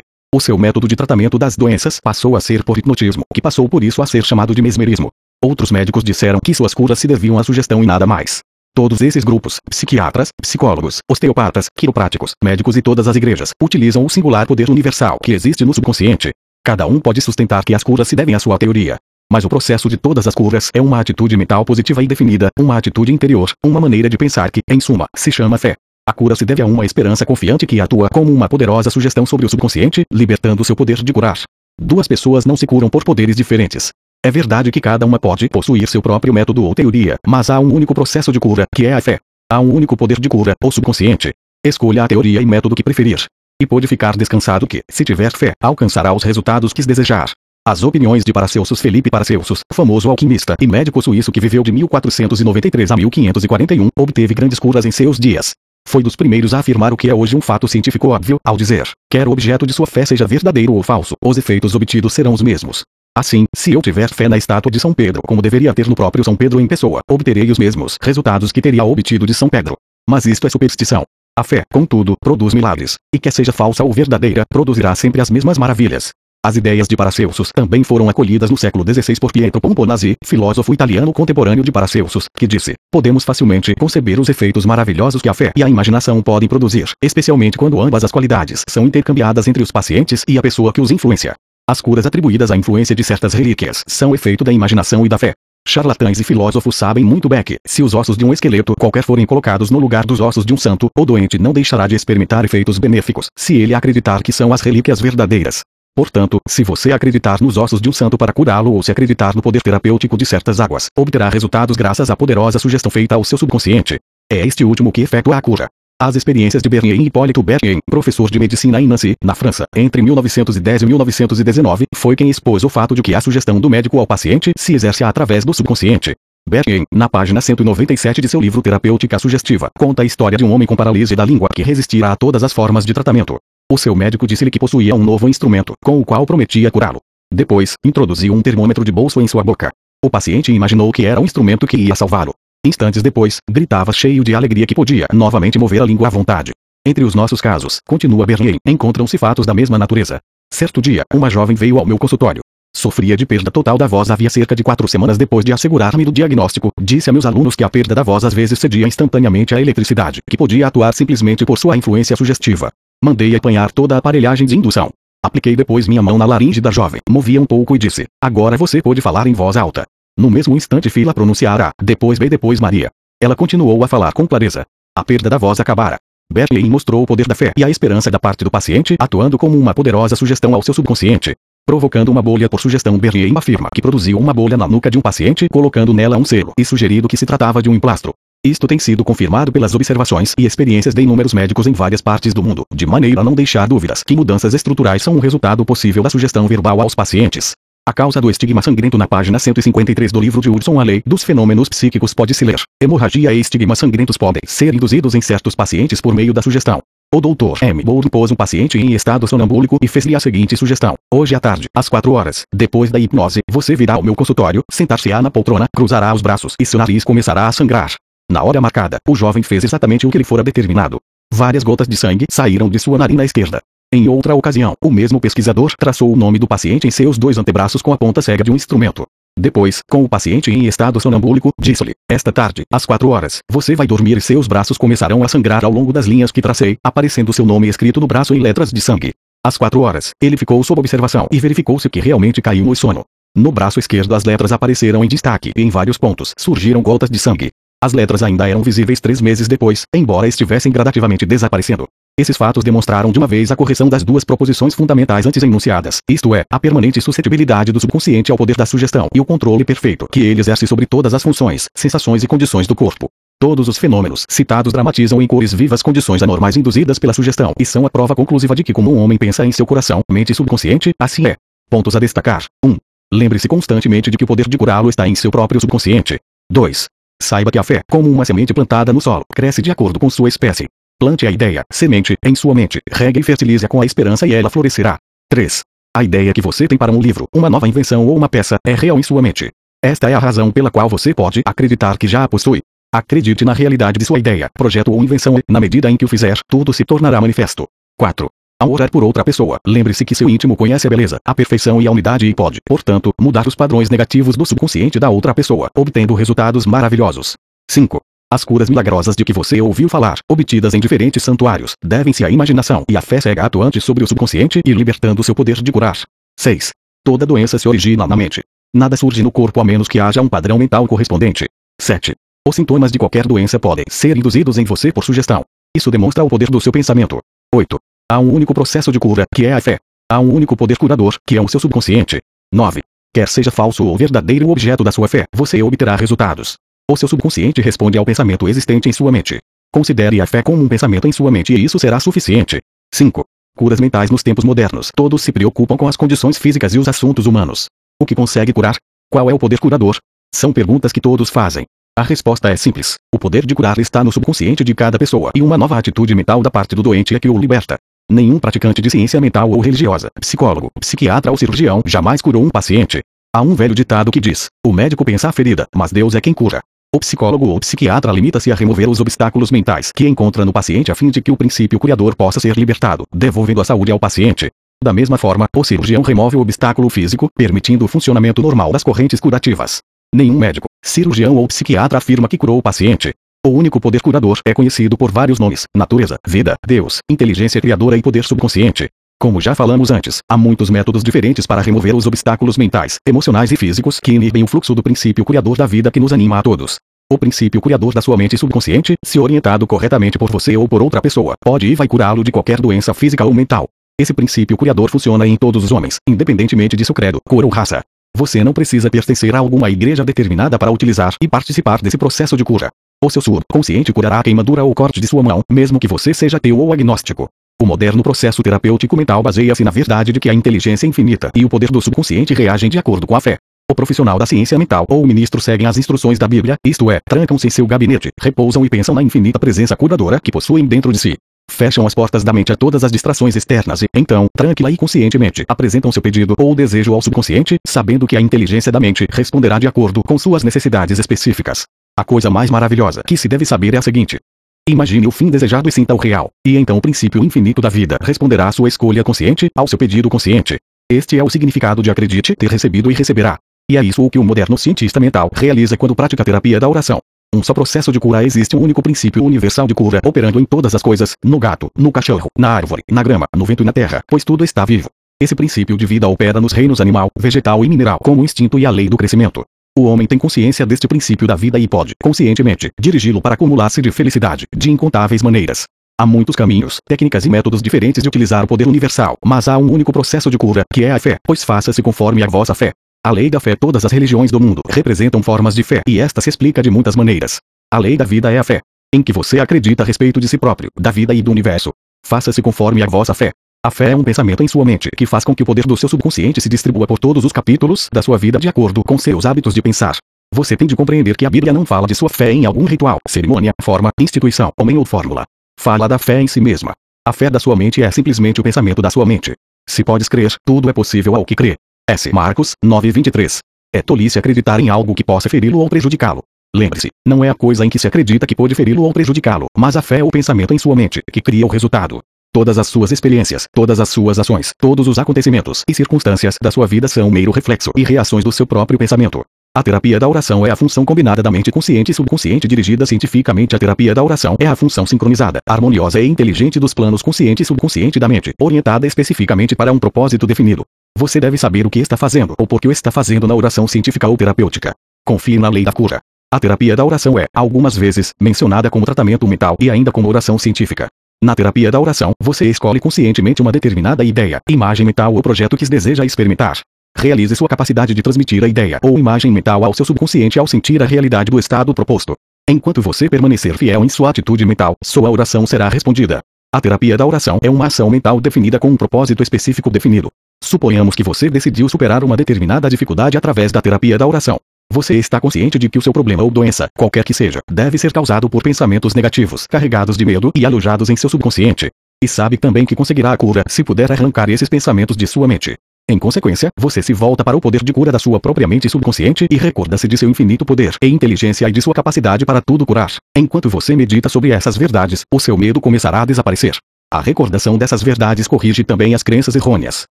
O 0.34 0.40
seu 0.40 0.58
método 0.58 0.88
de 0.88 0.96
tratamento 0.96 1.38
das 1.38 1.56
doenças 1.56 2.00
passou 2.00 2.34
a 2.34 2.40
ser 2.40 2.64
por 2.64 2.76
hipnotismo, 2.76 3.22
que 3.32 3.40
passou 3.40 3.68
por 3.68 3.84
isso 3.84 4.02
a 4.02 4.06
ser 4.06 4.24
chamado 4.24 4.54
de 4.54 4.60
mesmerismo. 4.60 5.12
Outros 5.40 5.70
médicos 5.70 6.02
disseram 6.02 6.40
que 6.40 6.52
suas 6.52 6.74
curas 6.74 6.98
se 6.98 7.06
deviam 7.06 7.38
à 7.38 7.44
sugestão 7.44 7.84
e 7.84 7.86
nada 7.86 8.06
mais. 8.06 8.42
Todos 8.76 9.00
esses 9.02 9.22
grupos, 9.22 9.60
psiquiatras, 9.70 10.30
psicólogos, 10.42 10.98
osteopatas, 11.08 11.66
quiropráticos, 11.78 12.34
médicos 12.42 12.76
e 12.76 12.82
todas 12.82 13.06
as 13.06 13.14
igrejas, 13.14 13.50
utilizam 13.62 14.04
o 14.04 14.10
singular 14.10 14.48
poder 14.48 14.68
universal 14.68 15.16
que 15.22 15.30
existe 15.30 15.64
no 15.64 15.72
subconsciente. 15.72 16.32
Cada 16.64 16.84
um 16.84 16.98
pode 16.98 17.20
sustentar 17.20 17.64
que 17.64 17.72
as 17.72 17.84
curas 17.84 18.08
se 18.08 18.16
devem 18.16 18.34
à 18.34 18.40
sua 18.40 18.58
teoria. 18.58 18.96
Mas 19.30 19.44
o 19.44 19.48
processo 19.48 19.88
de 19.88 19.96
todas 19.96 20.26
as 20.26 20.34
curas 20.34 20.70
é 20.74 20.82
uma 20.82 20.98
atitude 20.98 21.36
mental 21.36 21.64
positiva 21.64 22.02
e 22.02 22.08
definida, 22.08 22.48
uma 22.58 22.76
atitude 22.76 23.12
interior, 23.12 23.52
uma 23.64 23.80
maneira 23.80 24.08
de 24.08 24.18
pensar 24.18 24.50
que, 24.50 24.60
em 24.68 24.80
suma, 24.80 25.06
se 25.14 25.30
chama 25.30 25.56
fé. 25.56 25.76
A 26.04 26.12
cura 26.12 26.34
se 26.34 26.44
deve 26.44 26.60
a 26.60 26.66
uma 26.66 26.84
esperança 26.84 27.24
confiante 27.24 27.66
que 27.66 27.80
atua 27.80 28.08
como 28.08 28.32
uma 28.32 28.48
poderosa 28.48 28.90
sugestão 28.90 29.24
sobre 29.24 29.46
o 29.46 29.48
subconsciente, 29.48 30.02
libertando 30.12 30.64
seu 30.64 30.74
poder 30.74 31.00
de 31.00 31.12
curar. 31.12 31.38
Duas 31.80 32.08
pessoas 32.08 32.44
não 32.44 32.56
se 32.56 32.66
curam 32.66 32.88
por 32.88 33.04
poderes 33.04 33.36
diferentes. 33.36 33.92
É 34.24 34.30
verdade 34.30 34.70
que 34.70 34.80
cada 34.80 35.04
uma 35.04 35.18
pode 35.18 35.50
possuir 35.50 35.86
seu 35.86 36.00
próprio 36.00 36.32
método 36.32 36.64
ou 36.64 36.74
teoria, 36.74 37.18
mas 37.26 37.50
há 37.50 37.60
um 37.60 37.70
único 37.70 37.94
processo 37.94 38.32
de 38.32 38.40
cura, 38.40 38.64
que 38.74 38.86
é 38.86 38.94
a 38.94 39.00
fé. 39.02 39.18
Há 39.52 39.60
um 39.60 39.70
único 39.70 39.98
poder 39.98 40.18
de 40.18 40.30
cura, 40.30 40.54
o 40.64 40.70
subconsciente. 40.70 41.34
Escolha 41.62 42.04
a 42.04 42.08
teoria 42.08 42.40
e 42.40 42.46
método 42.46 42.74
que 42.74 42.82
preferir. 42.82 43.26
E 43.60 43.66
pode 43.66 43.86
ficar 43.86 44.16
descansado 44.16 44.66
que, 44.66 44.80
se 44.90 45.04
tiver 45.04 45.30
fé, 45.36 45.52
alcançará 45.62 46.10
os 46.14 46.22
resultados 46.22 46.72
que 46.72 46.80
desejar. 46.86 47.32
As 47.68 47.82
opiniões 47.82 48.24
de 48.24 48.32
Paracelsus 48.32 48.80
Felipe 48.80 49.10
Paracelsus, 49.10 49.60
famoso 49.70 50.08
alquimista 50.08 50.54
e 50.58 50.66
médico 50.66 51.02
suíço 51.02 51.30
que 51.30 51.40
viveu 51.40 51.62
de 51.62 51.70
1493 51.70 52.92
a 52.92 52.96
1541, 52.96 53.88
obteve 53.94 54.32
grandes 54.32 54.58
curas 54.58 54.86
em 54.86 54.90
seus 54.90 55.18
dias. 55.18 55.52
Foi 55.86 56.02
dos 56.02 56.16
primeiros 56.16 56.54
a 56.54 56.60
afirmar 56.60 56.94
o 56.94 56.96
que 56.96 57.10
é 57.10 57.14
hoje 57.14 57.36
um 57.36 57.42
fato 57.42 57.68
científico 57.68 58.08
óbvio, 58.08 58.38
ao 58.42 58.56
dizer: 58.56 58.88
quer 59.10 59.28
o 59.28 59.32
objeto 59.32 59.66
de 59.66 59.74
sua 59.74 59.86
fé 59.86 60.06
seja 60.06 60.26
verdadeiro 60.26 60.72
ou 60.72 60.82
falso, 60.82 61.14
os 61.22 61.36
efeitos 61.36 61.74
obtidos 61.74 62.14
serão 62.14 62.32
os 62.32 62.40
mesmos. 62.40 62.84
Assim, 63.16 63.44
se 63.54 63.72
eu 63.72 63.80
tiver 63.80 64.12
fé 64.12 64.28
na 64.28 64.36
estátua 64.36 64.72
de 64.72 64.80
São 64.80 64.92
Pedro 64.92 65.22
como 65.24 65.40
deveria 65.40 65.72
ter 65.72 65.86
no 65.86 65.94
próprio 65.94 66.24
São 66.24 66.34
Pedro 66.34 66.60
em 66.60 66.66
pessoa, 66.66 67.00
obterei 67.08 67.48
os 67.48 67.58
mesmos 67.58 67.96
resultados 68.02 68.50
que 68.50 68.60
teria 68.60 68.84
obtido 68.84 69.24
de 69.24 69.32
São 69.32 69.48
Pedro. 69.48 69.76
Mas 70.08 70.26
isto 70.26 70.48
é 70.48 70.50
superstição. 70.50 71.04
A 71.38 71.44
fé, 71.44 71.62
contudo, 71.72 72.16
produz 72.20 72.52
milagres, 72.54 72.96
e 73.14 73.18
quer 73.20 73.32
seja 73.32 73.52
falsa 73.52 73.84
ou 73.84 73.92
verdadeira, 73.92 74.44
produzirá 74.48 74.92
sempre 74.96 75.20
as 75.20 75.30
mesmas 75.30 75.56
maravilhas. 75.58 76.10
As 76.44 76.56
ideias 76.56 76.88
de 76.88 76.96
Paracelsus 76.96 77.52
também 77.54 77.84
foram 77.84 78.08
acolhidas 78.08 78.50
no 78.50 78.56
século 78.56 78.84
XVI 78.84 79.18
por 79.20 79.32
Pietro 79.32 79.60
Pomponazzi, 79.60 80.16
filósofo 80.24 80.74
italiano 80.74 81.12
contemporâneo 81.12 81.64
de 81.64 81.72
Paracelsus, 81.72 82.26
que 82.36 82.48
disse: 82.48 82.74
Podemos 82.90 83.24
facilmente 83.24 83.74
conceber 83.76 84.18
os 84.20 84.28
efeitos 84.28 84.66
maravilhosos 84.66 85.22
que 85.22 85.28
a 85.28 85.34
fé 85.34 85.52
e 85.56 85.62
a 85.62 85.68
imaginação 85.68 86.20
podem 86.20 86.48
produzir, 86.48 86.90
especialmente 87.02 87.56
quando 87.56 87.80
ambas 87.80 88.04
as 88.04 88.12
qualidades 88.12 88.62
são 88.68 88.84
intercambiadas 88.84 89.46
entre 89.46 89.62
os 89.62 89.70
pacientes 89.70 90.22
e 90.28 90.36
a 90.36 90.42
pessoa 90.42 90.72
que 90.72 90.80
os 90.80 90.90
influencia. 90.90 91.34
As 91.66 91.80
curas 91.80 92.04
atribuídas 92.04 92.50
à 92.50 92.56
influência 92.58 92.94
de 92.94 93.02
certas 93.02 93.32
relíquias 93.32 93.82
são 93.86 94.14
efeito 94.14 94.44
da 94.44 94.52
imaginação 94.52 95.06
e 95.06 95.08
da 95.08 95.16
fé. 95.16 95.32
Charlatães 95.66 96.20
e 96.20 96.24
filósofos 96.24 96.76
sabem 96.76 97.02
muito 97.02 97.26
bem 97.26 97.42
que, 97.42 97.56
se 97.66 97.82
os 97.82 97.94
ossos 97.94 98.18
de 98.18 98.24
um 98.24 98.34
esqueleto 98.34 98.74
qualquer 98.78 99.02
forem 99.02 99.24
colocados 99.24 99.70
no 99.70 99.78
lugar 99.78 100.04
dos 100.04 100.20
ossos 100.20 100.44
de 100.44 100.52
um 100.52 100.58
santo, 100.58 100.90
o 100.94 101.06
doente 101.06 101.38
não 101.38 101.54
deixará 101.54 101.86
de 101.86 101.94
experimentar 101.94 102.44
efeitos 102.44 102.78
benéficos, 102.78 103.28
se 103.34 103.56
ele 103.56 103.72
acreditar 103.72 104.22
que 104.22 104.30
são 104.30 104.52
as 104.52 104.60
relíquias 104.60 105.00
verdadeiras. 105.00 105.60
Portanto, 105.96 106.38
se 106.46 106.62
você 106.62 106.92
acreditar 106.92 107.40
nos 107.40 107.56
ossos 107.56 107.80
de 107.80 107.88
um 107.88 107.94
santo 107.94 108.18
para 108.18 108.34
curá-lo 108.34 108.74
ou 108.74 108.82
se 108.82 108.92
acreditar 108.92 109.34
no 109.34 109.40
poder 109.40 109.62
terapêutico 109.62 110.18
de 110.18 110.26
certas 110.26 110.60
águas, 110.60 110.88
obterá 110.94 111.30
resultados 111.30 111.78
graças 111.78 112.10
à 112.10 112.16
poderosa 112.16 112.58
sugestão 112.58 112.90
feita 112.90 113.14
ao 113.14 113.24
seu 113.24 113.38
subconsciente. 113.38 113.98
É 114.30 114.46
este 114.46 114.64
último 114.64 114.92
que 114.92 115.00
efetua 115.00 115.38
a 115.38 115.40
cura. 115.40 115.68
As 116.04 116.16
experiências 116.16 116.62
de 116.62 116.68
Bernier 116.68 117.00
e 117.00 117.06
Hipólito 117.06 117.42
Bernier, 117.42 117.78
professor 117.90 118.30
de 118.30 118.38
medicina 118.38 118.78
em 118.78 118.86
Nancy, 118.86 119.16
na 119.24 119.34
França, 119.34 119.66
entre 119.74 120.02
1910 120.02 120.82
e 120.82 120.86
1919, 120.86 121.86
foi 121.94 122.14
quem 122.14 122.28
expôs 122.28 122.62
o 122.62 122.68
fato 122.68 122.94
de 122.94 123.00
que 123.00 123.14
a 123.14 123.22
sugestão 123.22 123.58
do 123.58 123.70
médico 123.70 123.98
ao 123.98 124.06
paciente 124.06 124.52
se 124.54 124.74
exerce 124.74 125.02
através 125.02 125.46
do 125.46 125.54
subconsciente. 125.54 126.14
Bernier, 126.46 126.82
na 126.92 127.08
página 127.08 127.40
197 127.40 128.20
de 128.20 128.28
seu 128.28 128.38
livro 128.38 128.60
Terapêutica 128.60 129.18
Sugestiva, 129.18 129.70
conta 129.78 130.02
a 130.02 130.04
história 130.04 130.36
de 130.36 130.44
um 130.44 130.52
homem 130.52 130.68
com 130.68 130.76
paralisia 130.76 131.16
da 131.16 131.24
língua 131.24 131.48
que 131.54 131.62
resistia 131.62 132.08
a 132.08 132.16
todas 132.16 132.44
as 132.44 132.52
formas 132.52 132.84
de 132.84 132.92
tratamento. 132.92 133.38
O 133.72 133.78
seu 133.78 133.94
médico 133.94 134.26
disse-lhe 134.26 134.50
que 134.50 134.58
possuía 134.58 134.94
um 134.94 135.02
novo 135.02 135.26
instrumento, 135.26 135.72
com 135.82 135.98
o 135.98 136.04
qual 136.04 136.26
prometia 136.26 136.70
curá-lo. 136.70 137.00
Depois, 137.32 137.76
introduziu 137.82 138.34
um 138.34 138.42
termômetro 138.42 138.84
de 138.84 138.92
bolso 138.92 139.22
em 139.22 139.26
sua 139.26 139.42
boca. 139.42 139.70
O 140.04 140.10
paciente 140.10 140.52
imaginou 140.52 140.92
que 140.92 141.06
era 141.06 141.18
um 141.18 141.24
instrumento 141.24 141.66
que 141.66 141.78
ia 141.78 141.94
salvá-lo. 141.94 142.34
Instantes 142.64 143.02
depois, 143.02 143.36
gritava 143.50 143.92
cheio 143.92 144.24
de 144.24 144.34
alegria 144.34 144.64
que 144.64 144.74
podia 144.74 145.06
novamente 145.12 145.58
mover 145.58 145.82
a 145.82 145.84
língua 145.84 146.08
à 146.08 146.10
vontade. 146.10 146.52
Entre 146.86 147.04
os 147.04 147.14
nossos 147.14 147.40
casos, 147.40 147.78
continua 147.86 148.24
Bernier, 148.24 148.56
encontram-se 148.66 149.18
fatos 149.18 149.44
da 149.44 149.52
mesma 149.52 149.76
natureza. 149.76 150.18
Certo 150.52 150.80
dia, 150.80 151.02
uma 151.12 151.28
jovem 151.28 151.54
veio 151.54 151.78
ao 151.78 151.84
meu 151.84 151.98
consultório. 151.98 152.40
Sofria 152.74 153.16
de 153.16 153.26
perda 153.26 153.50
total 153.50 153.76
da 153.76 153.86
voz 153.86 154.10
havia 154.10 154.30
cerca 154.30 154.56
de 154.56 154.62
quatro 154.62 154.88
semanas 154.88 155.18
depois 155.18 155.44
de 155.44 155.52
assegurar-me 155.52 156.06
do 156.06 156.12
diagnóstico. 156.12 156.70
Disse 156.80 157.10
a 157.10 157.12
meus 157.12 157.26
alunos 157.26 157.54
que 157.54 157.62
a 157.62 157.68
perda 157.68 157.94
da 157.94 158.02
voz 158.02 158.24
às 158.24 158.32
vezes 158.32 158.58
cedia 158.58 158.88
instantaneamente 158.88 159.54
à 159.54 159.60
eletricidade, 159.60 160.20
que 160.28 160.36
podia 160.36 160.66
atuar 160.66 160.94
simplesmente 160.94 161.44
por 161.44 161.58
sua 161.58 161.76
influência 161.76 162.16
sugestiva. 162.16 162.70
Mandei 163.02 163.36
apanhar 163.36 163.70
toda 163.72 163.94
a 163.94 163.98
aparelhagem 163.98 164.46
de 164.46 164.56
indução. 164.56 164.90
Apliquei 165.22 165.54
depois 165.54 165.86
minha 165.86 166.02
mão 166.02 166.18
na 166.18 166.24
laringe 166.24 166.60
da 166.60 166.70
jovem, 166.70 167.00
movia 167.08 167.40
um 167.40 167.46
pouco 167.46 167.76
e 167.76 167.78
disse: 167.78 168.06
Agora 168.22 168.56
você 168.56 168.82
pode 168.82 169.00
falar 169.00 169.26
em 169.26 169.32
voz 169.32 169.56
alta. 169.56 169.84
No 170.16 170.30
mesmo 170.30 170.56
instante 170.56 170.88
fila 170.88 171.12
pronunciar 171.12 171.60
A, 171.60 171.70
depois 171.82 172.20
B 172.20 172.28
depois 172.28 172.60
Maria. 172.60 172.88
Ela 173.20 173.34
continuou 173.34 173.82
a 173.82 173.88
falar 173.88 174.12
com 174.12 174.26
clareza. 174.26 174.64
A 174.96 175.04
perda 175.04 175.28
da 175.28 175.38
voz 175.38 175.58
acabara. 175.58 175.96
Berlin 176.32 176.70
mostrou 176.70 177.02
o 177.02 177.06
poder 177.06 177.26
da 177.26 177.34
fé 177.34 177.52
e 177.56 177.64
a 177.64 177.68
esperança 177.68 178.10
da 178.10 178.18
parte 178.18 178.44
do 178.44 178.50
paciente 178.50 178.94
atuando 178.98 179.36
como 179.36 179.58
uma 179.58 179.74
poderosa 179.74 180.14
sugestão 180.14 180.54
ao 180.54 180.62
seu 180.62 180.72
subconsciente. 180.72 181.34
Provocando 181.66 182.10
uma 182.10 182.22
bolha 182.22 182.48
por 182.48 182.60
sugestão 182.60 182.96
Berlin 182.96 183.34
afirma 183.36 183.70
que 183.74 183.82
produziu 183.82 184.18
uma 184.18 184.32
bolha 184.32 184.56
na 184.56 184.68
nuca 184.68 184.88
de 184.88 184.98
um 184.98 185.00
paciente 185.00 185.48
colocando 185.48 185.92
nela 185.92 186.16
um 186.16 186.24
selo 186.24 186.52
e 186.56 186.64
sugerido 186.64 187.08
que 187.08 187.16
se 187.16 187.26
tratava 187.26 187.60
de 187.60 187.68
um 187.68 187.74
emplastro. 187.74 188.14
Isto 188.44 188.68
tem 188.68 188.78
sido 188.78 189.02
confirmado 189.02 189.50
pelas 189.50 189.74
observações 189.74 190.34
e 190.38 190.44
experiências 190.44 190.94
de 190.94 191.02
inúmeros 191.02 191.34
médicos 191.34 191.66
em 191.66 191.72
várias 191.72 192.02
partes 192.02 192.32
do 192.32 192.42
mundo, 192.42 192.64
de 192.72 192.86
maneira 192.86 193.22
a 193.22 193.24
não 193.24 193.34
deixar 193.34 193.66
dúvidas 193.66 194.02
que 194.02 194.14
mudanças 194.14 194.54
estruturais 194.54 195.02
são 195.02 195.16
um 195.16 195.20
resultado 195.20 195.64
possível 195.64 196.02
da 196.02 196.10
sugestão 196.10 196.46
verbal 196.46 196.80
aos 196.80 196.94
pacientes. 196.94 197.54
A 197.86 197.92
causa 197.92 198.18
do 198.18 198.30
estigma 198.30 198.62
sangrento 198.62 198.96
na 198.96 199.06
página 199.06 199.38
153 199.38 200.10
do 200.10 200.18
livro 200.18 200.40
de 200.40 200.48
Hudson 200.48 200.80
A 200.80 200.82
Lei 200.82 201.02
dos 201.04 201.22
Fenômenos 201.22 201.68
Psíquicos 201.68 202.14
pode-se 202.14 202.42
ler. 202.42 202.56
Hemorragia 202.82 203.30
e 203.30 203.38
estigmas 203.38 203.78
sangrentos 203.78 204.16
podem 204.16 204.40
ser 204.46 204.74
induzidos 204.74 205.14
em 205.14 205.20
certos 205.20 205.54
pacientes 205.54 206.00
por 206.00 206.14
meio 206.14 206.32
da 206.32 206.40
sugestão. 206.40 206.80
O 207.14 207.20
doutor 207.20 207.62
M. 207.62 207.82
Bourne 207.84 208.08
pôs 208.08 208.30
um 208.30 208.34
paciente 208.34 208.78
em 208.78 208.94
estado 208.94 209.28
sonambúlico 209.28 209.76
e 209.82 209.86
fez-lhe 209.86 210.16
a 210.16 210.20
seguinte 210.20 210.56
sugestão. 210.56 210.94
Hoje 211.12 211.34
à 211.34 211.40
tarde, 211.40 211.66
às 211.76 211.86
4 211.90 212.10
horas, 212.10 212.44
depois 212.54 212.90
da 212.90 212.98
hipnose, 212.98 213.40
você 213.50 213.76
virá 213.76 213.94
ao 213.94 214.02
meu 214.02 214.14
consultório, 214.14 214.62
sentar-se-á 214.72 215.20
na 215.20 215.30
poltrona, 215.30 215.66
cruzará 215.76 216.14
os 216.14 216.22
braços 216.22 216.54
e 216.58 216.64
seu 216.64 216.78
nariz 216.78 217.04
começará 217.04 217.48
a 217.48 217.52
sangrar. 217.52 217.92
Na 218.32 218.42
hora 218.42 218.62
marcada, 218.62 218.96
o 219.06 219.14
jovem 219.14 219.42
fez 219.42 219.62
exatamente 219.62 220.06
o 220.06 220.10
que 220.10 220.16
lhe 220.16 220.24
fora 220.24 220.42
determinado. 220.42 220.96
Várias 221.30 221.62
gotas 221.62 221.86
de 221.86 221.98
sangue 221.98 222.24
saíram 222.30 222.70
de 222.70 222.78
sua 222.78 222.96
narina 222.96 223.26
esquerda. 223.26 223.60
Em 223.94 224.08
outra 224.08 224.34
ocasião, 224.34 224.74
o 224.82 224.90
mesmo 224.90 225.20
pesquisador 225.20 225.72
traçou 225.78 226.12
o 226.12 226.16
nome 226.16 226.36
do 226.36 226.48
paciente 226.48 226.84
em 226.84 226.90
seus 226.90 227.16
dois 227.16 227.38
antebraços 227.38 227.80
com 227.80 227.92
a 227.92 227.96
ponta 227.96 228.20
cega 228.20 228.42
de 228.42 228.50
um 228.50 228.56
instrumento. 228.56 229.06
Depois, 229.38 229.82
com 229.88 230.02
o 230.02 230.08
paciente 230.08 230.50
em 230.50 230.66
estado 230.66 230.98
sonambúlico, 230.98 231.52
disse-lhe: 231.60 231.92
Esta 232.10 232.32
tarde, 232.32 232.64
às 232.72 232.84
quatro 232.84 233.10
horas, 233.10 233.38
você 233.48 233.76
vai 233.76 233.86
dormir 233.86 234.18
e 234.18 234.20
seus 234.20 234.48
braços 234.48 234.76
começarão 234.76 235.22
a 235.22 235.28
sangrar 235.28 235.64
ao 235.64 235.70
longo 235.70 235.92
das 235.92 236.06
linhas 236.06 236.32
que 236.32 236.42
tracei, 236.42 236.76
aparecendo 236.82 237.32
seu 237.32 237.46
nome 237.46 237.68
escrito 237.68 238.00
no 238.00 238.08
braço 238.08 238.34
em 238.34 238.40
letras 238.40 238.72
de 238.72 238.80
sangue. 238.80 239.12
Às 239.46 239.56
quatro 239.56 239.80
horas, 239.82 240.10
ele 240.20 240.36
ficou 240.36 240.60
sob 240.64 240.80
observação 240.80 241.28
e 241.30 241.38
verificou-se 241.38 241.88
que 241.88 242.00
realmente 242.00 242.42
caiu 242.42 242.64
no 242.64 242.74
sono. 242.74 243.04
No 243.36 243.52
braço 243.52 243.78
esquerdo 243.78 244.12
as 244.16 244.24
letras 244.24 244.50
apareceram 244.50 245.04
em 245.04 245.08
destaque 245.08 245.52
e 245.54 245.62
em 245.62 245.70
vários 245.70 245.98
pontos 245.98 246.34
surgiram 246.36 246.82
gotas 246.82 247.08
de 247.08 247.18
sangue. 247.20 247.52
As 247.80 247.92
letras 247.92 248.24
ainda 248.24 248.48
eram 248.48 248.60
visíveis 248.60 249.00
três 249.00 249.20
meses 249.20 249.46
depois, 249.46 249.82
embora 249.94 250.26
estivessem 250.26 250.72
gradativamente 250.72 251.24
desaparecendo. 251.24 251.86
Esses 252.16 252.36
fatos 252.36 252.62
demonstraram 252.62 253.10
de 253.10 253.18
uma 253.18 253.26
vez 253.26 253.50
a 253.50 253.56
correção 253.56 253.88
das 253.88 254.04
duas 254.04 254.22
proposições 254.22 254.72
fundamentais 254.72 255.26
antes 255.26 255.42
enunciadas, 255.42 255.98
isto 256.08 256.32
é, 256.32 256.44
a 256.48 256.60
permanente 256.60 257.00
suscetibilidade 257.00 257.72
do 257.72 257.80
subconsciente 257.80 258.30
ao 258.30 258.38
poder 258.38 258.54
da 258.56 258.64
sugestão 258.64 259.08
e 259.12 259.20
o 259.20 259.24
controle 259.24 259.64
perfeito 259.64 260.06
que 260.12 260.20
ele 260.20 260.40
exerce 260.40 260.64
sobre 260.64 260.86
todas 260.86 261.12
as 261.12 261.24
funções, 261.24 261.66
sensações 261.74 262.22
e 262.22 262.28
condições 262.28 262.68
do 262.68 262.74
corpo. 262.76 263.08
Todos 263.40 263.66
os 263.66 263.76
fenômenos 263.78 264.24
citados 264.30 264.72
dramatizam 264.72 265.20
em 265.20 265.26
cores 265.26 265.52
vivas 265.52 265.82
condições 265.82 266.22
anormais 266.22 266.56
induzidas 266.56 267.00
pela 267.00 267.12
sugestão 267.12 267.52
e 267.58 267.66
são 267.66 267.84
a 267.84 267.90
prova 267.90 268.14
conclusiva 268.14 268.54
de 268.54 268.62
que 268.62 268.72
como 268.72 268.94
um 268.94 268.98
homem 268.98 269.18
pensa 269.18 269.44
em 269.44 269.50
seu 269.50 269.66
coração, 269.66 270.00
mente 270.08 270.32
subconsciente, 270.36 270.94
assim 271.00 271.26
é. 271.26 271.34
Pontos 271.68 271.96
a 271.96 271.98
destacar. 271.98 272.44
1. 272.64 272.70
Um, 272.70 272.76
Lembre-se 273.12 273.48
constantemente 273.48 274.08
de 274.08 274.16
que 274.16 274.22
o 274.22 274.26
poder 274.26 274.48
de 274.48 274.56
curá-lo 274.56 274.88
está 274.88 275.08
em 275.08 275.16
seu 275.16 275.32
próprio 275.32 275.60
subconsciente. 275.60 276.20
2. 276.48 276.86
Saiba 277.20 277.50
que 277.50 277.58
a 277.58 277.64
fé, 277.64 277.82
como 277.90 278.08
uma 278.08 278.24
semente 278.24 278.54
plantada 278.54 278.92
no 278.92 279.00
solo, 279.00 279.24
cresce 279.34 279.60
de 279.60 279.72
acordo 279.72 279.98
com 279.98 280.08
sua 280.08 280.28
espécie. 280.28 280.68
Plante 280.98 281.26
a 281.26 281.30
ideia, 281.30 281.64
semente, 281.72 282.16
em 282.24 282.34
sua 282.34 282.54
mente, 282.54 282.80
regue 282.90 283.20
e 283.20 283.22
fertilize-a 283.22 283.68
com 283.68 283.80
a 283.80 283.86
esperança 283.86 284.26
e 284.26 284.32
ela 284.32 284.48
florescerá. 284.48 284.96
3. 285.28 285.62
A 285.96 286.04
ideia 286.04 286.32
que 286.32 286.40
você 286.40 286.68
tem 286.68 286.78
para 286.78 286.92
um 286.92 287.00
livro, 287.00 287.26
uma 287.34 287.50
nova 287.50 287.68
invenção 287.68 288.06
ou 288.06 288.16
uma 288.16 288.28
peça, 288.28 288.58
é 288.64 288.74
real 288.74 288.98
em 288.98 289.02
sua 289.02 289.20
mente. 289.20 289.50
Esta 289.82 290.08
é 290.08 290.14
a 290.14 290.18
razão 290.18 290.50
pela 290.50 290.70
qual 290.70 290.88
você 290.88 291.12
pode 291.12 291.42
acreditar 291.44 291.98
que 291.98 292.06
já 292.06 292.24
a 292.24 292.28
possui. 292.28 292.62
Acredite 292.92 293.44
na 293.44 293.52
realidade 293.52 293.98
de 293.98 294.04
sua 294.04 294.18
ideia, 294.18 294.48
projeto 294.54 294.92
ou 294.92 295.02
invenção 295.02 295.36
e, 295.36 295.42
na 295.48 295.60
medida 295.60 295.90
em 295.90 295.96
que 295.96 296.04
o 296.04 296.08
fizer, 296.08 296.38
tudo 296.48 296.72
se 296.72 296.84
tornará 296.84 297.20
manifesto. 297.20 297.66
4. 297.98 298.28
Ao 298.60 298.70
orar 298.70 298.90
por 298.90 299.02
outra 299.02 299.24
pessoa, 299.24 299.58
lembre-se 299.66 300.04
que 300.04 300.14
seu 300.14 300.30
íntimo 300.30 300.56
conhece 300.56 300.86
a 300.86 300.90
beleza, 300.90 301.18
a 301.24 301.34
perfeição 301.34 301.82
e 301.82 301.88
a 301.88 301.90
unidade 301.90 302.26
e 302.26 302.34
pode, 302.34 302.60
portanto, 302.64 303.12
mudar 303.20 303.48
os 303.48 303.56
padrões 303.56 303.90
negativos 303.90 304.36
do 304.36 304.46
subconsciente 304.46 305.00
da 305.00 305.10
outra 305.10 305.34
pessoa, 305.34 305.68
obtendo 305.76 306.14
resultados 306.14 306.64
maravilhosos. 306.64 307.34
5. 307.68 308.00
As 308.34 308.42
curas 308.42 308.68
milagrosas 308.68 309.14
de 309.14 309.24
que 309.24 309.32
você 309.32 309.60
ouviu 309.60 309.88
falar, 309.88 310.18
obtidas 310.28 310.74
em 310.74 310.80
diferentes 310.80 311.22
santuários, 311.22 311.74
devem-se 311.80 312.24
à 312.24 312.30
imaginação 312.30 312.84
e 312.90 312.96
à 312.96 313.00
fé 313.00 313.20
cega 313.20 313.44
atuante 313.44 313.80
sobre 313.80 314.02
o 314.02 314.08
subconsciente 314.08 314.60
e 314.66 314.72
libertando 314.72 315.22
seu 315.22 315.36
poder 315.36 315.62
de 315.62 315.70
curar. 315.70 315.96
6. 316.40 316.72
Toda 317.04 317.24
doença 317.24 317.60
se 317.60 317.68
origina 317.68 318.08
na 318.08 318.16
mente. 318.16 318.42
Nada 318.74 318.96
surge 318.96 319.22
no 319.22 319.30
corpo 319.30 319.60
a 319.60 319.64
menos 319.64 319.86
que 319.86 320.00
haja 320.00 320.20
um 320.20 320.26
padrão 320.26 320.58
mental 320.58 320.84
correspondente. 320.88 321.44
7. 321.80 322.16
Os 322.44 322.56
sintomas 322.56 322.90
de 322.90 322.98
qualquer 322.98 323.24
doença 323.24 323.60
podem 323.60 323.84
ser 323.88 324.16
induzidos 324.16 324.58
em 324.58 324.64
você 324.64 324.90
por 324.90 325.04
sugestão. 325.04 325.44
Isso 325.72 325.88
demonstra 325.88 326.24
o 326.24 326.28
poder 326.28 326.50
do 326.50 326.60
seu 326.60 326.72
pensamento. 326.72 327.20
8. 327.54 327.78
Há 328.10 328.18
um 328.18 328.34
único 328.34 328.52
processo 328.52 328.90
de 328.90 328.98
cura, 328.98 329.26
que 329.32 329.46
é 329.46 329.52
a 329.52 329.60
fé. 329.60 329.78
Há 330.10 330.18
um 330.18 330.34
único 330.34 330.56
poder 330.56 330.76
curador, 330.76 331.18
que 331.24 331.36
é 331.36 331.40
o 331.40 331.46
seu 331.46 331.60
subconsciente. 331.60 332.20
9. 332.52 332.82
Quer 333.14 333.28
seja 333.28 333.52
falso 333.52 333.86
ou 333.86 333.96
verdadeiro 333.96 334.48
o 334.48 334.50
objeto 334.50 334.82
da 334.82 334.90
sua 334.90 335.06
fé, 335.06 335.24
você 335.32 335.62
obterá 335.62 335.94
resultados. 335.94 336.56
O 336.90 336.98
seu 336.98 337.08
subconsciente 337.08 337.62
responde 337.62 337.96
ao 337.96 338.04
pensamento 338.04 338.46
existente 338.46 338.90
em 338.90 338.92
sua 338.92 339.10
mente. 339.10 339.38
Considere 339.72 340.20
a 340.20 340.26
fé 340.26 340.42
como 340.42 340.62
um 340.62 340.68
pensamento 340.68 341.08
em 341.08 341.12
sua 341.12 341.30
mente 341.30 341.54
e 341.54 341.64
isso 341.64 341.78
será 341.78 341.98
suficiente. 341.98 342.60
5. 342.94 343.24
Curas 343.56 343.80
mentais 343.80 344.10
nos 344.10 344.22
tempos 344.22 344.44
modernos. 344.44 344.90
Todos 344.94 345.22
se 345.22 345.32
preocupam 345.32 345.78
com 345.78 345.88
as 345.88 345.96
condições 345.96 346.36
físicas 346.36 346.74
e 346.74 346.78
os 346.78 346.86
assuntos 346.86 347.24
humanos. 347.24 347.68
O 347.98 348.04
que 348.04 348.14
consegue 348.14 348.52
curar? 348.52 348.76
Qual 349.10 349.30
é 349.30 349.32
o 349.32 349.38
poder 349.38 349.58
curador? 349.58 349.96
São 350.34 350.52
perguntas 350.52 350.92
que 350.92 351.00
todos 351.00 351.30
fazem. 351.30 351.64
A 351.96 352.02
resposta 352.02 352.50
é 352.50 352.56
simples. 352.56 352.96
O 353.14 353.18
poder 353.18 353.46
de 353.46 353.54
curar 353.54 353.78
está 353.78 354.04
no 354.04 354.12
subconsciente 354.12 354.62
de 354.62 354.74
cada 354.74 354.98
pessoa 354.98 355.30
e 355.34 355.40
uma 355.40 355.56
nova 355.56 355.78
atitude 355.78 356.14
mental 356.14 356.42
da 356.42 356.50
parte 356.50 356.74
do 356.74 356.82
doente 356.82 357.14
é 357.14 357.18
que 357.18 357.30
o 357.30 357.38
liberta. 357.38 357.78
Nenhum 358.10 358.38
praticante 358.38 358.82
de 358.82 358.90
ciência 358.90 359.18
mental 359.22 359.50
ou 359.50 359.60
religiosa, 359.60 360.10
psicólogo, 360.20 360.70
psiquiatra 360.78 361.30
ou 361.30 361.38
cirurgião 361.38 361.80
jamais 361.86 362.20
curou 362.20 362.44
um 362.44 362.50
paciente. 362.50 363.00
Há 363.34 363.40
um 363.40 363.54
velho 363.54 363.74
ditado 363.74 364.10
que 364.10 364.20
diz: 364.20 364.48
o 364.66 364.72
médico 364.72 365.02
pensa 365.02 365.30
a 365.30 365.32
ferida, 365.32 365.66
mas 365.74 365.90
Deus 365.90 366.14
é 366.14 366.20
quem 366.20 366.34
cura. 366.34 366.60
O 366.94 367.00
psicólogo 367.00 367.48
ou 367.48 367.58
psiquiatra 367.58 368.12
limita-se 368.12 368.52
a 368.52 368.54
remover 368.54 368.88
os 368.88 369.00
obstáculos 369.00 369.50
mentais 369.50 369.90
que 369.90 370.06
encontra 370.06 370.44
no 370.44 370.52
paciente 370.52 370.92
a 370.92 370.94
fim 370.94 371.10
de 371.10 371.20
que 371.20 371.32
o 371.32 371.36
princípio 371.36 371.76
curador 371.76 372.14
possa 372.14 372.38
ser 372.38 372.56
libertado, 372.56 373.02
devolvendo 373.12 373.60
a 373.60 373.64
saúde 373.64 373.90
ao 373.90 373.98
paciente. 373.98 374.48
Da 374.80 374.92
mesma 374.92 375.18
forma, 375.18 375.46
o 375.56 375.64
cirurgião 375.64 376.02
remove 376.02 376.36
o 376.36 376.40
obstáculo 376.40 376.88
físico, 376.88 377.28
permitindo 377.36 377.84
o 377.84 377.88
funcionamento 377.88 378.40
normal 378.40 378.70
das 378.70 378.84
correntes 378.84 379.18
curativas. 379.18 379.80
Nenhum 380.14 380.38
médico, 380.38 380.68
cirurgião 380.84 381.34
ou 381.34 381.48
psiquiatra 381.48 381.98
afirma 381.98 382.28
que 382.28 382.38
curou 382.38 382.58
o 382.58 382.62
paciente. 382.62 383.12
O 383.44 383.48
único 383.48 383.80
poder 383.80 384.00
curador 384.00 384.38
é 384.46 384.54
conhecido 384.54 384.96
por 384.96 385.10
vários 385.10 385.40
nomes: 385.40 385.64
natureza, 385.76 386.16
vida, 386.24 386.54
Deus, 386.64 386.98
inteligência 387.10 387.60
criadora 387.60 387.96
e 387.96 388.02
poder 388.02 388.22
subconsciente. 388.22 388.88
Como 389.24 389.40
já 389.40 389.54
falamos 389.54 389.90
antes, 389.90 390.18
há 390.30 390.36
muitos 390.36 390.68
métodos 390.68 391.02
diferentes 391.02 391.46
para 391.46 391.62
remover 391.62 391.94
os 391.94 392.06
obstáculos 392.06 392.58
mentais, 392.58 392.96
emocionais 393.08 393.50
e 393.50 393.56
físicos 393.56 393.98
que 393.98 394.12
inibem 394.12 394.44
o 394.44 394.46
fluxo 394.46 394.74
do 394.74 394.82
princípio 394.82 395.24
criador 395.24 395.56
da 395.56 395.66
vida 395.66 395.90
que 395.90 395.98
nos 395.98 396.12
anima 396.12 396.38
a 396.38 396.42
todos. 396.42 396.76
O 397.10 397.16
princípio 397.16 397.60
criador 397.60 397.94
da 397.94 398.02
sua 398.02 398.16
mente 398.16 398.36
subconsciente, 398.36 398.96
se 399.04 399.18
orientado 399.18 399.66
corretamente 399.66 400.18
por 400.18 400.30
você 400.30 400.56
ou 400.56 400.68
por 400.68 400.82
outra 400.82 401.00
pessoa, 401.00 401.34
pode 401.42 401.66
e 401.66 401.74
vai 401.74 401.88
curá-lo 401.88 402.22
de 402.22 402.32
qualquer 402.32 402.60
doença 402.60 402.92
física 402.92 403.24
ou 403.24 403.32
mental. 403.32 403.68
Esse 403.98 404.12
princípio 404.12 404.56
criador 404.56 404.90
funciona 404.90 405.26
em 405.26 405.36
todos 405.36 405.64
os 405.64 405.72
homens, 405.72 405.96
independentemente 406.08 406.76
de 406.76 406.84
seu 406.84 406.94
credo, 406.94 407.18
cor 407.26 407.44
ou 407.44 407.50
raça. 407.50 407.82
Você 408.16 408.44
não 408.44 408.52
precisa 408.52 408.90
pertencer 408.90 409.34
a 409.34 409.38
alguma 409.38 409.70
igreja 409.70 410.04
determinada 410.04 410.58
para 410.58 410.70
utilizar 410.70 411.14
e 411.22 411.28
participar 411.28 411.80
desse 411.80 411.96
processo 411.96 412.36
de 412.36 412.44
cura. 412.44 412.70
O 413.02 413.10
seu 413.10 413.22
subconsciente 413.22 413.92
curará 413.92 414.20
a 414.20 414.22
queimadura 414.22 414.64
ou 414.64 414.74
corte 414.74 415.00
de 415.00 415.06
sua 415.06 415.22
mão, 415.22 415.42
mesmo 415.50 415.78
que 415.78 415.88
você 415.88 416.12
seja 416.12 416.36
ateu 416.36 416.58
ou 416.58 416.72
agnóstico. 416.72 417.28
O 417.64 417.66
moderno 417.66 418.02
processo 418.02 418.42
terapêutico 418.42 418.94
mental 418.94 419.22
baseia-se 419.22 419.64
na 419.64 419.70
verdade 419.70 420.12
de 420.12 420.20
que 420.20 420.28
a 420.28 420.34
inteligência 420.34 420.86
infinita 420.86 421.30
e 421.34 421.46
o 421.46 421.48
poder 421.48 421.70
do 421.70 421.80
subconsciente 421.80 422.34
reagem 422.34 422.68
de 422.68 422.78
acordo 422.78 423.06
com 423.06 423.16
a 423.16 423.20
fé. 423.22 423.38
O 423.72 423.74
profissional 423.74 424.18
da 424.18 424.26
ciência 424.26 424.58
mental 424.58 424.84
ou 424.86 425.02
o 425.02 425.06
ministro 425.06 425.40
seguem 425.40 425.66
as 425.66 425.78
instruções 425.78 426.18
da 426.18 426.28
Bíblia, 426.28 426.56
isto 426.62 426.90
é, 426.90 427.00
trancam-se 427.08 427.46
em 427.46 427.50
seu 427.50 427.66
gabinete, 427.66 428.10
repousam 428.20 428.66
e 428.66 428.68
pensam 428.68 428.94
na 428.94 429.02
infinita 429.02 429.38
presença 429.38 429.74
curadora 429.74 430.20
que 430.20 430.30
possuem 430.30 430.66
dentro 430.66 430.92
de 430.92 430.98
si. 430.98 431.16
Fecham 431.50 431.86
as 431.86 431.94
portas 431.94 432.22
da 432.22 432.34
mente 432.34 432.52
a 432.52 432.56
todas 432.56 432.84
as 432.84 432.92
distrações 432.92 433.34
externas 433.34 433.80
e, 433.80 433.86
então, 433.96 434.26
tranquila 434.36 434.70
e 434.70 434.76
conscientemente, 434.76 435.46
apresentam 435.48 435.90
seu 435.90 436.02
pedido 436.02 436.34
ou 436.36 436.54
desejo 436.54 436.92
ao 436.92 437.00
subconsciente, 437.00 437.56
sabendo 437.66 438.06
que 438.06 438.14
a 438.18 438.20
inteligência 438.20 438.70
da 438.70 438.78
mente 438.78 439.06
responderá 439.10 439.58
de 439.58 439.66
acordo 439.66 440.02
com 440.02 440.18
suas 440.18 440.44
necessidades 440.44 440.98
específicas. 440.98 441.64
A 441.96 442.04
coisa 442.04 442.28
mais 442.28 442.50
maravilhosa 442.50 443.02
que 443.06 443.16
se 443.16 443.26
deve 443.26 443.46
saber 443.46 443.72
é 443.72 443.78
a 443.78 443.82
seguinte: 443.82 444.18
Imagine 444.66 445.06
o 445.06 445.10
fim 445.10 445.28
desejado 445.28 445.68
e 445.68 445.72
sinta 445.72 445.94
o 445.94 445.98
real. 445.98 446.30
E 446.46 446.56
então 446.56 446.78
o 446.78 446.80
princípio 446.80 447.22
infinito 447.22 447.60
da 447.60 447.68
vida 447.68 447.98
responderá 448.00 448.48
à 448.48 448.52
sua 448.52 448.66
escolha 448.66 449.04
consciente, 449.04 449.50
ao 449.54 449.68
seu 449.68 449.76
pedido 449.76 450.08
consciente. 450.08 450.56
Este 450.90 451.18
é 451.18 451.22
o 451.22 451.28
significado 451.28 451.82
de 451.82 451.90
acredite, 451.90 452.34
ter 452.34 452.48
recebido 452.48 452.90
e 452.90 452.94
receberá. 452.94 453.38
E 453.70 453.76
é 453.76 453.84
isso 453.84 454.02
o 454.02 454.08
que 454.08 454.18
o 454.18 454.24
moderno 454.24 454.56
cientista 454.56 454.98
mental 454.98 455.30
realiza 455.34 455.76
quando 455.76 455.94
pratica 455.94 456.22
a 456.22 456.24
terapia 456.24 456.58
da 456.58 456.66
oração. 456.66 456.98
Um 457.34 457.42
só 457.42 457.52
processo 457.52 457.92
de 457.92 458.00
cura 458.00 458.24
existe 458.24 458.56
um 458.56 458.60
único 458.62 458.82
princípio 458.82 459.22
universal 459.22 459.66
de 459.66 459.74
cura 459.74 460.00
operando 460.02 460.40
em 460.40 460.46
todas 460.46 460.74
as 460.74 460.80
coisas, 460.80 461.12
no 461.22 461.38
gato, 461.38 461.70
no 461.76 461.92
cachorro, 461.92 462.28
na 462.38 462.48
árvore, 462.48 462.82
na 462.90 463.02
grama, 463.02 463.26
no 463.36 463.44
vento 463.44 463.62
e 463.62 463.66
na 463.66 463.72
terra, 463.72 464.02
pois 464.08 464.24
tudo 464.24 464.44
está 464.44 464.64
vivo. 464.64 464.88
Esse 465.20 465.34
princípio 465.34 465.76
de 465.76 465.84
vida 465.84 466.08
opera 466.08 466.40
nos 466.40 466.52
reinos 466.52 466.80
animal, 466.80 467.10
vegetal 467.18 467.64
e 467.66 467.68
mineral 467.68 467.98
como 468.02 468.22
o 468.22 468.24
instinto 468.24 468.58
e 468.58 468.64
a 468.64 468.70
lei 468.70 468.88
do 468.88 468.96
crescimento. 468.96 469.44
O 469.76 469.86
homem 469.86 470.06
tem 470.06 470.16
consciência 470.16 470.64
deste 470.64 470.86
princípio 470.86 471.26
da 471.26 471.34
vida 471.34 471.58
e 471.58 471.66
pode, 471.66 471.96
conscientemente, 472.00 472.70
dirigi-lo 472.80 473.20
para 473.20 473.34
acumular-se 473.34 473.82
de 473.82 473.90
felicidade, 473.90 474.46
de 474.56 474.70
incontáveis 474.70 475.20
maneiras. 475.20 475.64
Há 476.00 476.06
muitos 476.06 476.36
caminhos, 476.36 476.76
técnicas 476.88 477.26
e 477.26 477.28
métodos 477.28 477.60
diferentes 477.60 478.00
de 478.00 478.08
utilizar 478.08 478.44
o 478.44 478.46
poder 478.46 478.68
universal, 478.68 479.16
mas 479.24 479.48
há 479.48 479.58
um 479.58 479.68
único 479.68 479.92
processo 479.92 480.30
de 480.30 480.38
cura, 480.38 480.62
que 480.72 480.84
é 480.84 480.92
a 480.92 480.98
fé, 481.00 481.16
pois 481.26 481.42
faça-se 481.42 481.82
conforme 481.82 482.22
a 482.22 482.28
vossa 482.28 482.54
fé. 482.54 482.70
A 483.04 483.10
lei 483.10 483.28
da 483.28 483.40
fé 483.40 483.56
Todas 483.56 483.84
as 483.84 483.90
religiões 483.90 484.30
do 484.30 484.38
mundo 484.38 484.60
representam 484.70 485.20
formas 485.24 485.56
de 485.56 485.64
fé, 485.64 485.80
e 485.88 485.98
esta 485.98 486.20
se 486.20 486.28
explica 486.28 486.62
de 486.62 486.70
muitas 486.70 486.94
maneiras. 486.94 487.38
A 487.68 487.76
lei 487.76 487.96
da 487.96 488.04
vida 488.04 488.30
é 488.30 488.38
a 488.38 488.44
fé, 488.44 488.60
em 488.94 489.02
que 489.02 489.12
você 489.12 489.40
acredita 489.40 489.82
a 489.82 489.86
respeito 489.86 490.20
de 490.20 490.28
si 490.28 490.38
próprio, 490.38 490.70
da 490.78 490.92
vida 490.92 491.12
e 491.12 491.20
do 491.20 491.32
universo. 491.32 491.72
Faça-se 492.06 492.40
conforme 492.40 492.80
a 492.80 492.86
vossa 492.86 493.12
fé. 493.12 493.32
A 493.64 493.70
fé 493.70 493.92
é 493.92 493.96
um 493.96 494.04
pensamento 494.04 494.42
em 494.42 494.46
sua 494.46 494.62
mente 494.62 494.90
que 494.94 495.06
faz 495.06 495.24
com 495.24 495.34
que 495.34 495.42
o 495.42 495.46
poder 495.46 495.66
do 495.66 495.74
seu 495.74 495.88
subconsciente 495.88 496.38
se 496.38 496.50
distribua 496.50 496.86
por 496.86 496.98
todos 496.98 497.24
os 497.24 497.32
capítulos 497.32 497.88
da 497.90 498.02
sua 498.02 498.18
vida 498.18 498.38
de 498.38 498.46
acordo 498.46 498.84
com 498.84 498.98
seus 498.98 499.24
hábitos 499.24 499.54
de 499.54 499.62
pensar. 499.62 499.96
Você 500.34 500.54
tem 500.54 500.68
de 500.68 500.76
compreender 500.76 501.16
que 501.16 501.24
a 501.24 501.30
Bíblia 501.30 501.50
não 501.50 501.64
fala 501.64 501.86
de 501.86 501.94
sua 501.94 502.10
fé 502.10 502.30
em 502.30 502.44
algum 502.44 502.66
ritual, 502.66 502.98
cerimônia, 503.08 503.54
forma, 503.62 503.88
instituição, 503.98 504.52
homem 504.60 504.76
ou 504.76 504.84
fórmula. 504.84 505.24
Fala 505.58 505.88
da 505.88 505.98
fé 505.98 506.20
em 506.20 506.26
si 506.26 506.42
mesma. 506.42 506.74
A 507.08 507.12
fé 507.14 507.30
da 507.30 507.40
sua 507.40 507.56
mente 507.56 507.82
é 507.82 507.90
simplesmente 507.90 508.38
o 508.38 508.44
pensamento 508.44 508.82
da 508.82 508.90
sua 508.90 509.06
mente. 509.06 509.32
Se 509.66 509.82
podes 509.82 510.10
crer, 510.10 510.34
tudo 510.44 510.68
é 510.68 510.72
possível 510.74 511.14
ao 511.14 511.24
que 511.24 511.34
crê. 511.34 511.54
S. 511.88 512.12
Marcos 512.12 512.52
9:23. 512.62 513.38
É 513.74 513.80
tolice 513.80 514.18
acreditar 514.18 514.60
em 514.60 514.68
algo 514.68 514.94
que 514.94 515.02
possa 515.02 515.30
feri-lo 515.30 515.60
ou 515.60 515.70
prejudicá-lo. 515.70 516.22
Lembre-se, 516.54 516.90
não 517.06 517.24
é 517.24 517.30
a 517.30 517.34
coisa 517.34 517.64
em 517.64 517.70
que 517.70 517.78
se 517.78 517.88
acredita 517.88 518.26
que 518.26 518.36
pode 518.36 518.54
feri-lo 518.54 518.82
ou 518.82 518.92
prejudicá-lo, 518.92 519.46
mas 519.56 519.74
a 519.74 519.80
fé 519.80 520.00
é 520.00 520.04
o 520.04 520.10
pensamento 520.10 520.52
em 520.52 520.58
sua 520.58 520.76
mente 520.76 521.02
que 521.10 521.22
cria 521.22 521.46
o 521.46 521.48
resultado. 521.48 522.02
Todas 522.34 522.58
as 522.58 522.66
suas 522.66 522.90
experiências, 522.90 523.46
todas 523.54 523.78
as 523.78 523.88
suas 523.88 524.18
ações, 524.18 524.52
todos 524.58 524.88
os 524.88 524.98
acontecimentos 524.98 525.62
e 525.68 525.72
circunstâncias 525.72 526.34
da 526.42 526.50
sua 526.50 526.66
vida 526.66 526.88
são 526.88 527.08
mero 527.08 527.30
reflexo 527.30 527.70
e 527.76 527.84
reações 527.84 528.24
do 528.24 528.32
seu 528.32 528.44
próprio 528.44 528.76
pensamento. 528.76 529.24
A 529.56 529.62
terapia 529.62 530.00
da 530.00 530.08
oração 530.08 530.44
é 530.44 530.50
a 530.50 530.56
função 530.56 530.84
combinada 530.84 531.22
da 531.22 531.30
mente 531.30 531.52
consciente 531.52 531.92
e 531.92 531.94
subconsciente 531.94 532.48
dirigida 532.48 532.84
cientificamente. 532.86 533.54
A 533.54 533.58
terapia 533.60 533.94
da 533.94 534.02
oração 534.02 534.34
é 534.40 534.48
a 534.48 534.56
função 534.56 534.84
sincronizada, 534.84 535.38
harmoniosa 535.48 536.00
e 536.00 536.08
inteligente 536.08 536.58
dos 536.58 536.74
planos 536.74 537.02
consciente 537.02 537.44
e 537.44 537.46
subconsciente 537.46 538.00
da 538.00 538.08
mente, 538.08 538.34
orientada 538.42 538.84
especificamente 538.84 539.54
para 539.54 539.72
um 539.72 539.78
propósito 539.78 540.26
definido. 540.26 540.64
Você 540.98 541.20
deve 541.20 541.38
saber 541.38 541.64
o 541.64 541.70
que 541.70 541.78
está 541.78 541.96
fazendo 541.96 542.34
ou 542.36 542.48
por 542.48 542.60
que 542.60 542.66
o 542.66 542.72
está 542.72 542.90
fazendo 542.90 543.28
na 543.28 543.34
oração 543.36 543.68
científica 543.68 544.08
ou 544.08 544.16
terapêutica. 544.16 544.74
Confie 545.06 545.38
na 545.38 545.50
lei 545.50 545.62
da 545.62 545.72
cura. 545.72 546.00
A 546.32 546.40
terapia 546.40 546.74
da 546.74 546.84
oração 546.84 547.16
é, 547.16 547.26
algumas 547.32 547.76
vezes, 547.76 548.10
mencionada 548.20 548.68
como 548.68 548.84
tratamento 548.84 549.24
mental 549.24 549.56
e 549.60 549.70
ainda 549.70 549.92
como 549.92 550.08
oração 550.08 550.36
científica. 550.36 550.88
Na 551.24 551.34
terapia 551.34 551.70
da 551.70 551.80
oração, 551.80 552.12
você 552.22 552.50
escolhe 552.50 552.78
conscientemente 552.78 553.40
uma 553.40 553.50
determinada 553.50 554.04
ideia, 554.04 554.42
imagem 554.46 554.84
mental 554.84 555.14
ou 555.14 555.22
projeto 555.22 555.56
que 555.56 555.64
deseja 555.64 556.04
experimentar. 556.04 556.58
Realize 556.98 557.34
sua 557.34 557.48
capacidade 557.48 557.94
de 557.94 558.02
transmitir 558.02 558.44
a 558.44 558.46
ideia 558.46 558.78
ou 558.82 558.98
imagem 558.98 559.32
mental 559.32 559.64
ao 559.64 559.72
seu 559.72 559.86
subconsciente 559.86 560.38
ao 560.38 560.46
sentir 560.46 560.82
a 560.82 560.86
realidade 560.86 561.30
do 561.30 561.38
estado 561.38 561.72
proposto. 561.72 562.14
Enquanto 562.46 562.82
você 562.82 563.08
permanecer 563.08 563.56
fiel 563.56 563.82
em 563.82 563.88
sua 563.88 564.10
atitude 564.10 564.44
mental, 564.44 564.76
sua 564.84 565.08
oração 565.08 565.46
será 565.46 565.66
respondida. 565.70 566.20
A 566.54 566.60
terapia 566.60 566.94
da 566.94 567.06
oração 567.06 567.38
é 567.40 567.48
uma 567.48 567.68
ação 567.68 567.88
mental 567.88 568.20
definida 568.20 568.58
com 568.58 568.68
um 568.68 568.76
propósito 568.76 569.22
específico 569.22 569.70
definido. 569.70 570.10
Suponhamos 570.42 570.94
que 570.94 571.02
você 571.02 571.30
decidiu 571.30 571.70
superar 571.70 572.04
uma 572.04 572.18
determinada 572.18 572.68
dificuldade 572.68 573.16
através 573.16 573.50
da 573.50 573.62
terapia 573.62 573.96
da 573.96 574.06
oração. 574.06 574.38
Você 574.74 574.94
está 574.94 575.20
consciente 575.20 575.56
de 575.56 575.68
que 575.68 575.78
o 575.78 575.82
seu 575.82 575.92
problema 575.92 576.24
ou 576.24 576.30
doença, 576.30 576.66
qualquer 576.76 577.04
que 577.04 577.14
seja, 577.14 577.40
deve 577.48 577.78
ser 577.78 577.92
causado 577.92 578.28
por 578.28 578.42
pensamentos 578.42 578.92
negativos, 578.92 579.46
carregados 579.46 579.96
de 579.96 580.04
medo 580.04 580.32
e 580.34 580.44
alojados 580.44 580.90
em 580.90 580.96
seu 580.96 581.08
subconsciente. 581.08 581.70
E 582.02 582.08
sabe 582.08 582.36
também 582.36 582.66
que 582.66 582.74
conseguirá 582.74 583.12
a 583.12 583.16
cura 583.16 583.44
se 583.46 583.62
puder 583.62 583.92
arrancar 583.92 584.28
esses 584.28 584.48
pensamentos 584.48 584.96
de 584.96 585.06
sua 585.06 585.28
mente. 585.28 585.54
Em 585.88 585.96
consequência, 585.96 586.50
você 586.58 586.82
se 586.82 586.92
volta 586.92 587.22
para 587.22 587.36
o 587.36 587.40
poder 587.40 587.62
de 587.62 587.72
cura 587.72 587.92
da 587.92 588.00
sua 588.00 588.18
própria 588.18 588.48
mente 588.48 588.68
subconsciente 588.68 589.28
e 589.30 589.36
recorda-se 589.36 589.86
de 589.86 589.96
seu 589.96 590.10
infinito 590.10 590.44
poder 590.44 590.74
e 590.82 590.88
inteligência 590.88 591.48
e 591.48 591.52
de 591.52 591.62
sua 591.62 591.72
capacidade 591.72 592.26
para 592.26 592.42
tudo 592.42 592.66
curar. 592.66 592.90
Enquanto 593.16 593.48
você 593.48 593.76
medita 593.76 594.08
sobre 594.08 594.30
essas 594.30 594.56
verdades, 594.56 595.04
o 595.08 595.20
seu 595.20 595.36
medo 595.36 595.60
começará 595.60 596.02
a 596.02 596.04
desaparecer. 596.04 596.56
A 596.92 597.00
recordação 597.00 597.56
dessas 597.56 597.80
verdades 597.80 598.26
corrige 598.26 598.64
também 598.64 598.92
as 598.92 599.04
crenças 599.04 599.36
errôneas. 599.36 599.84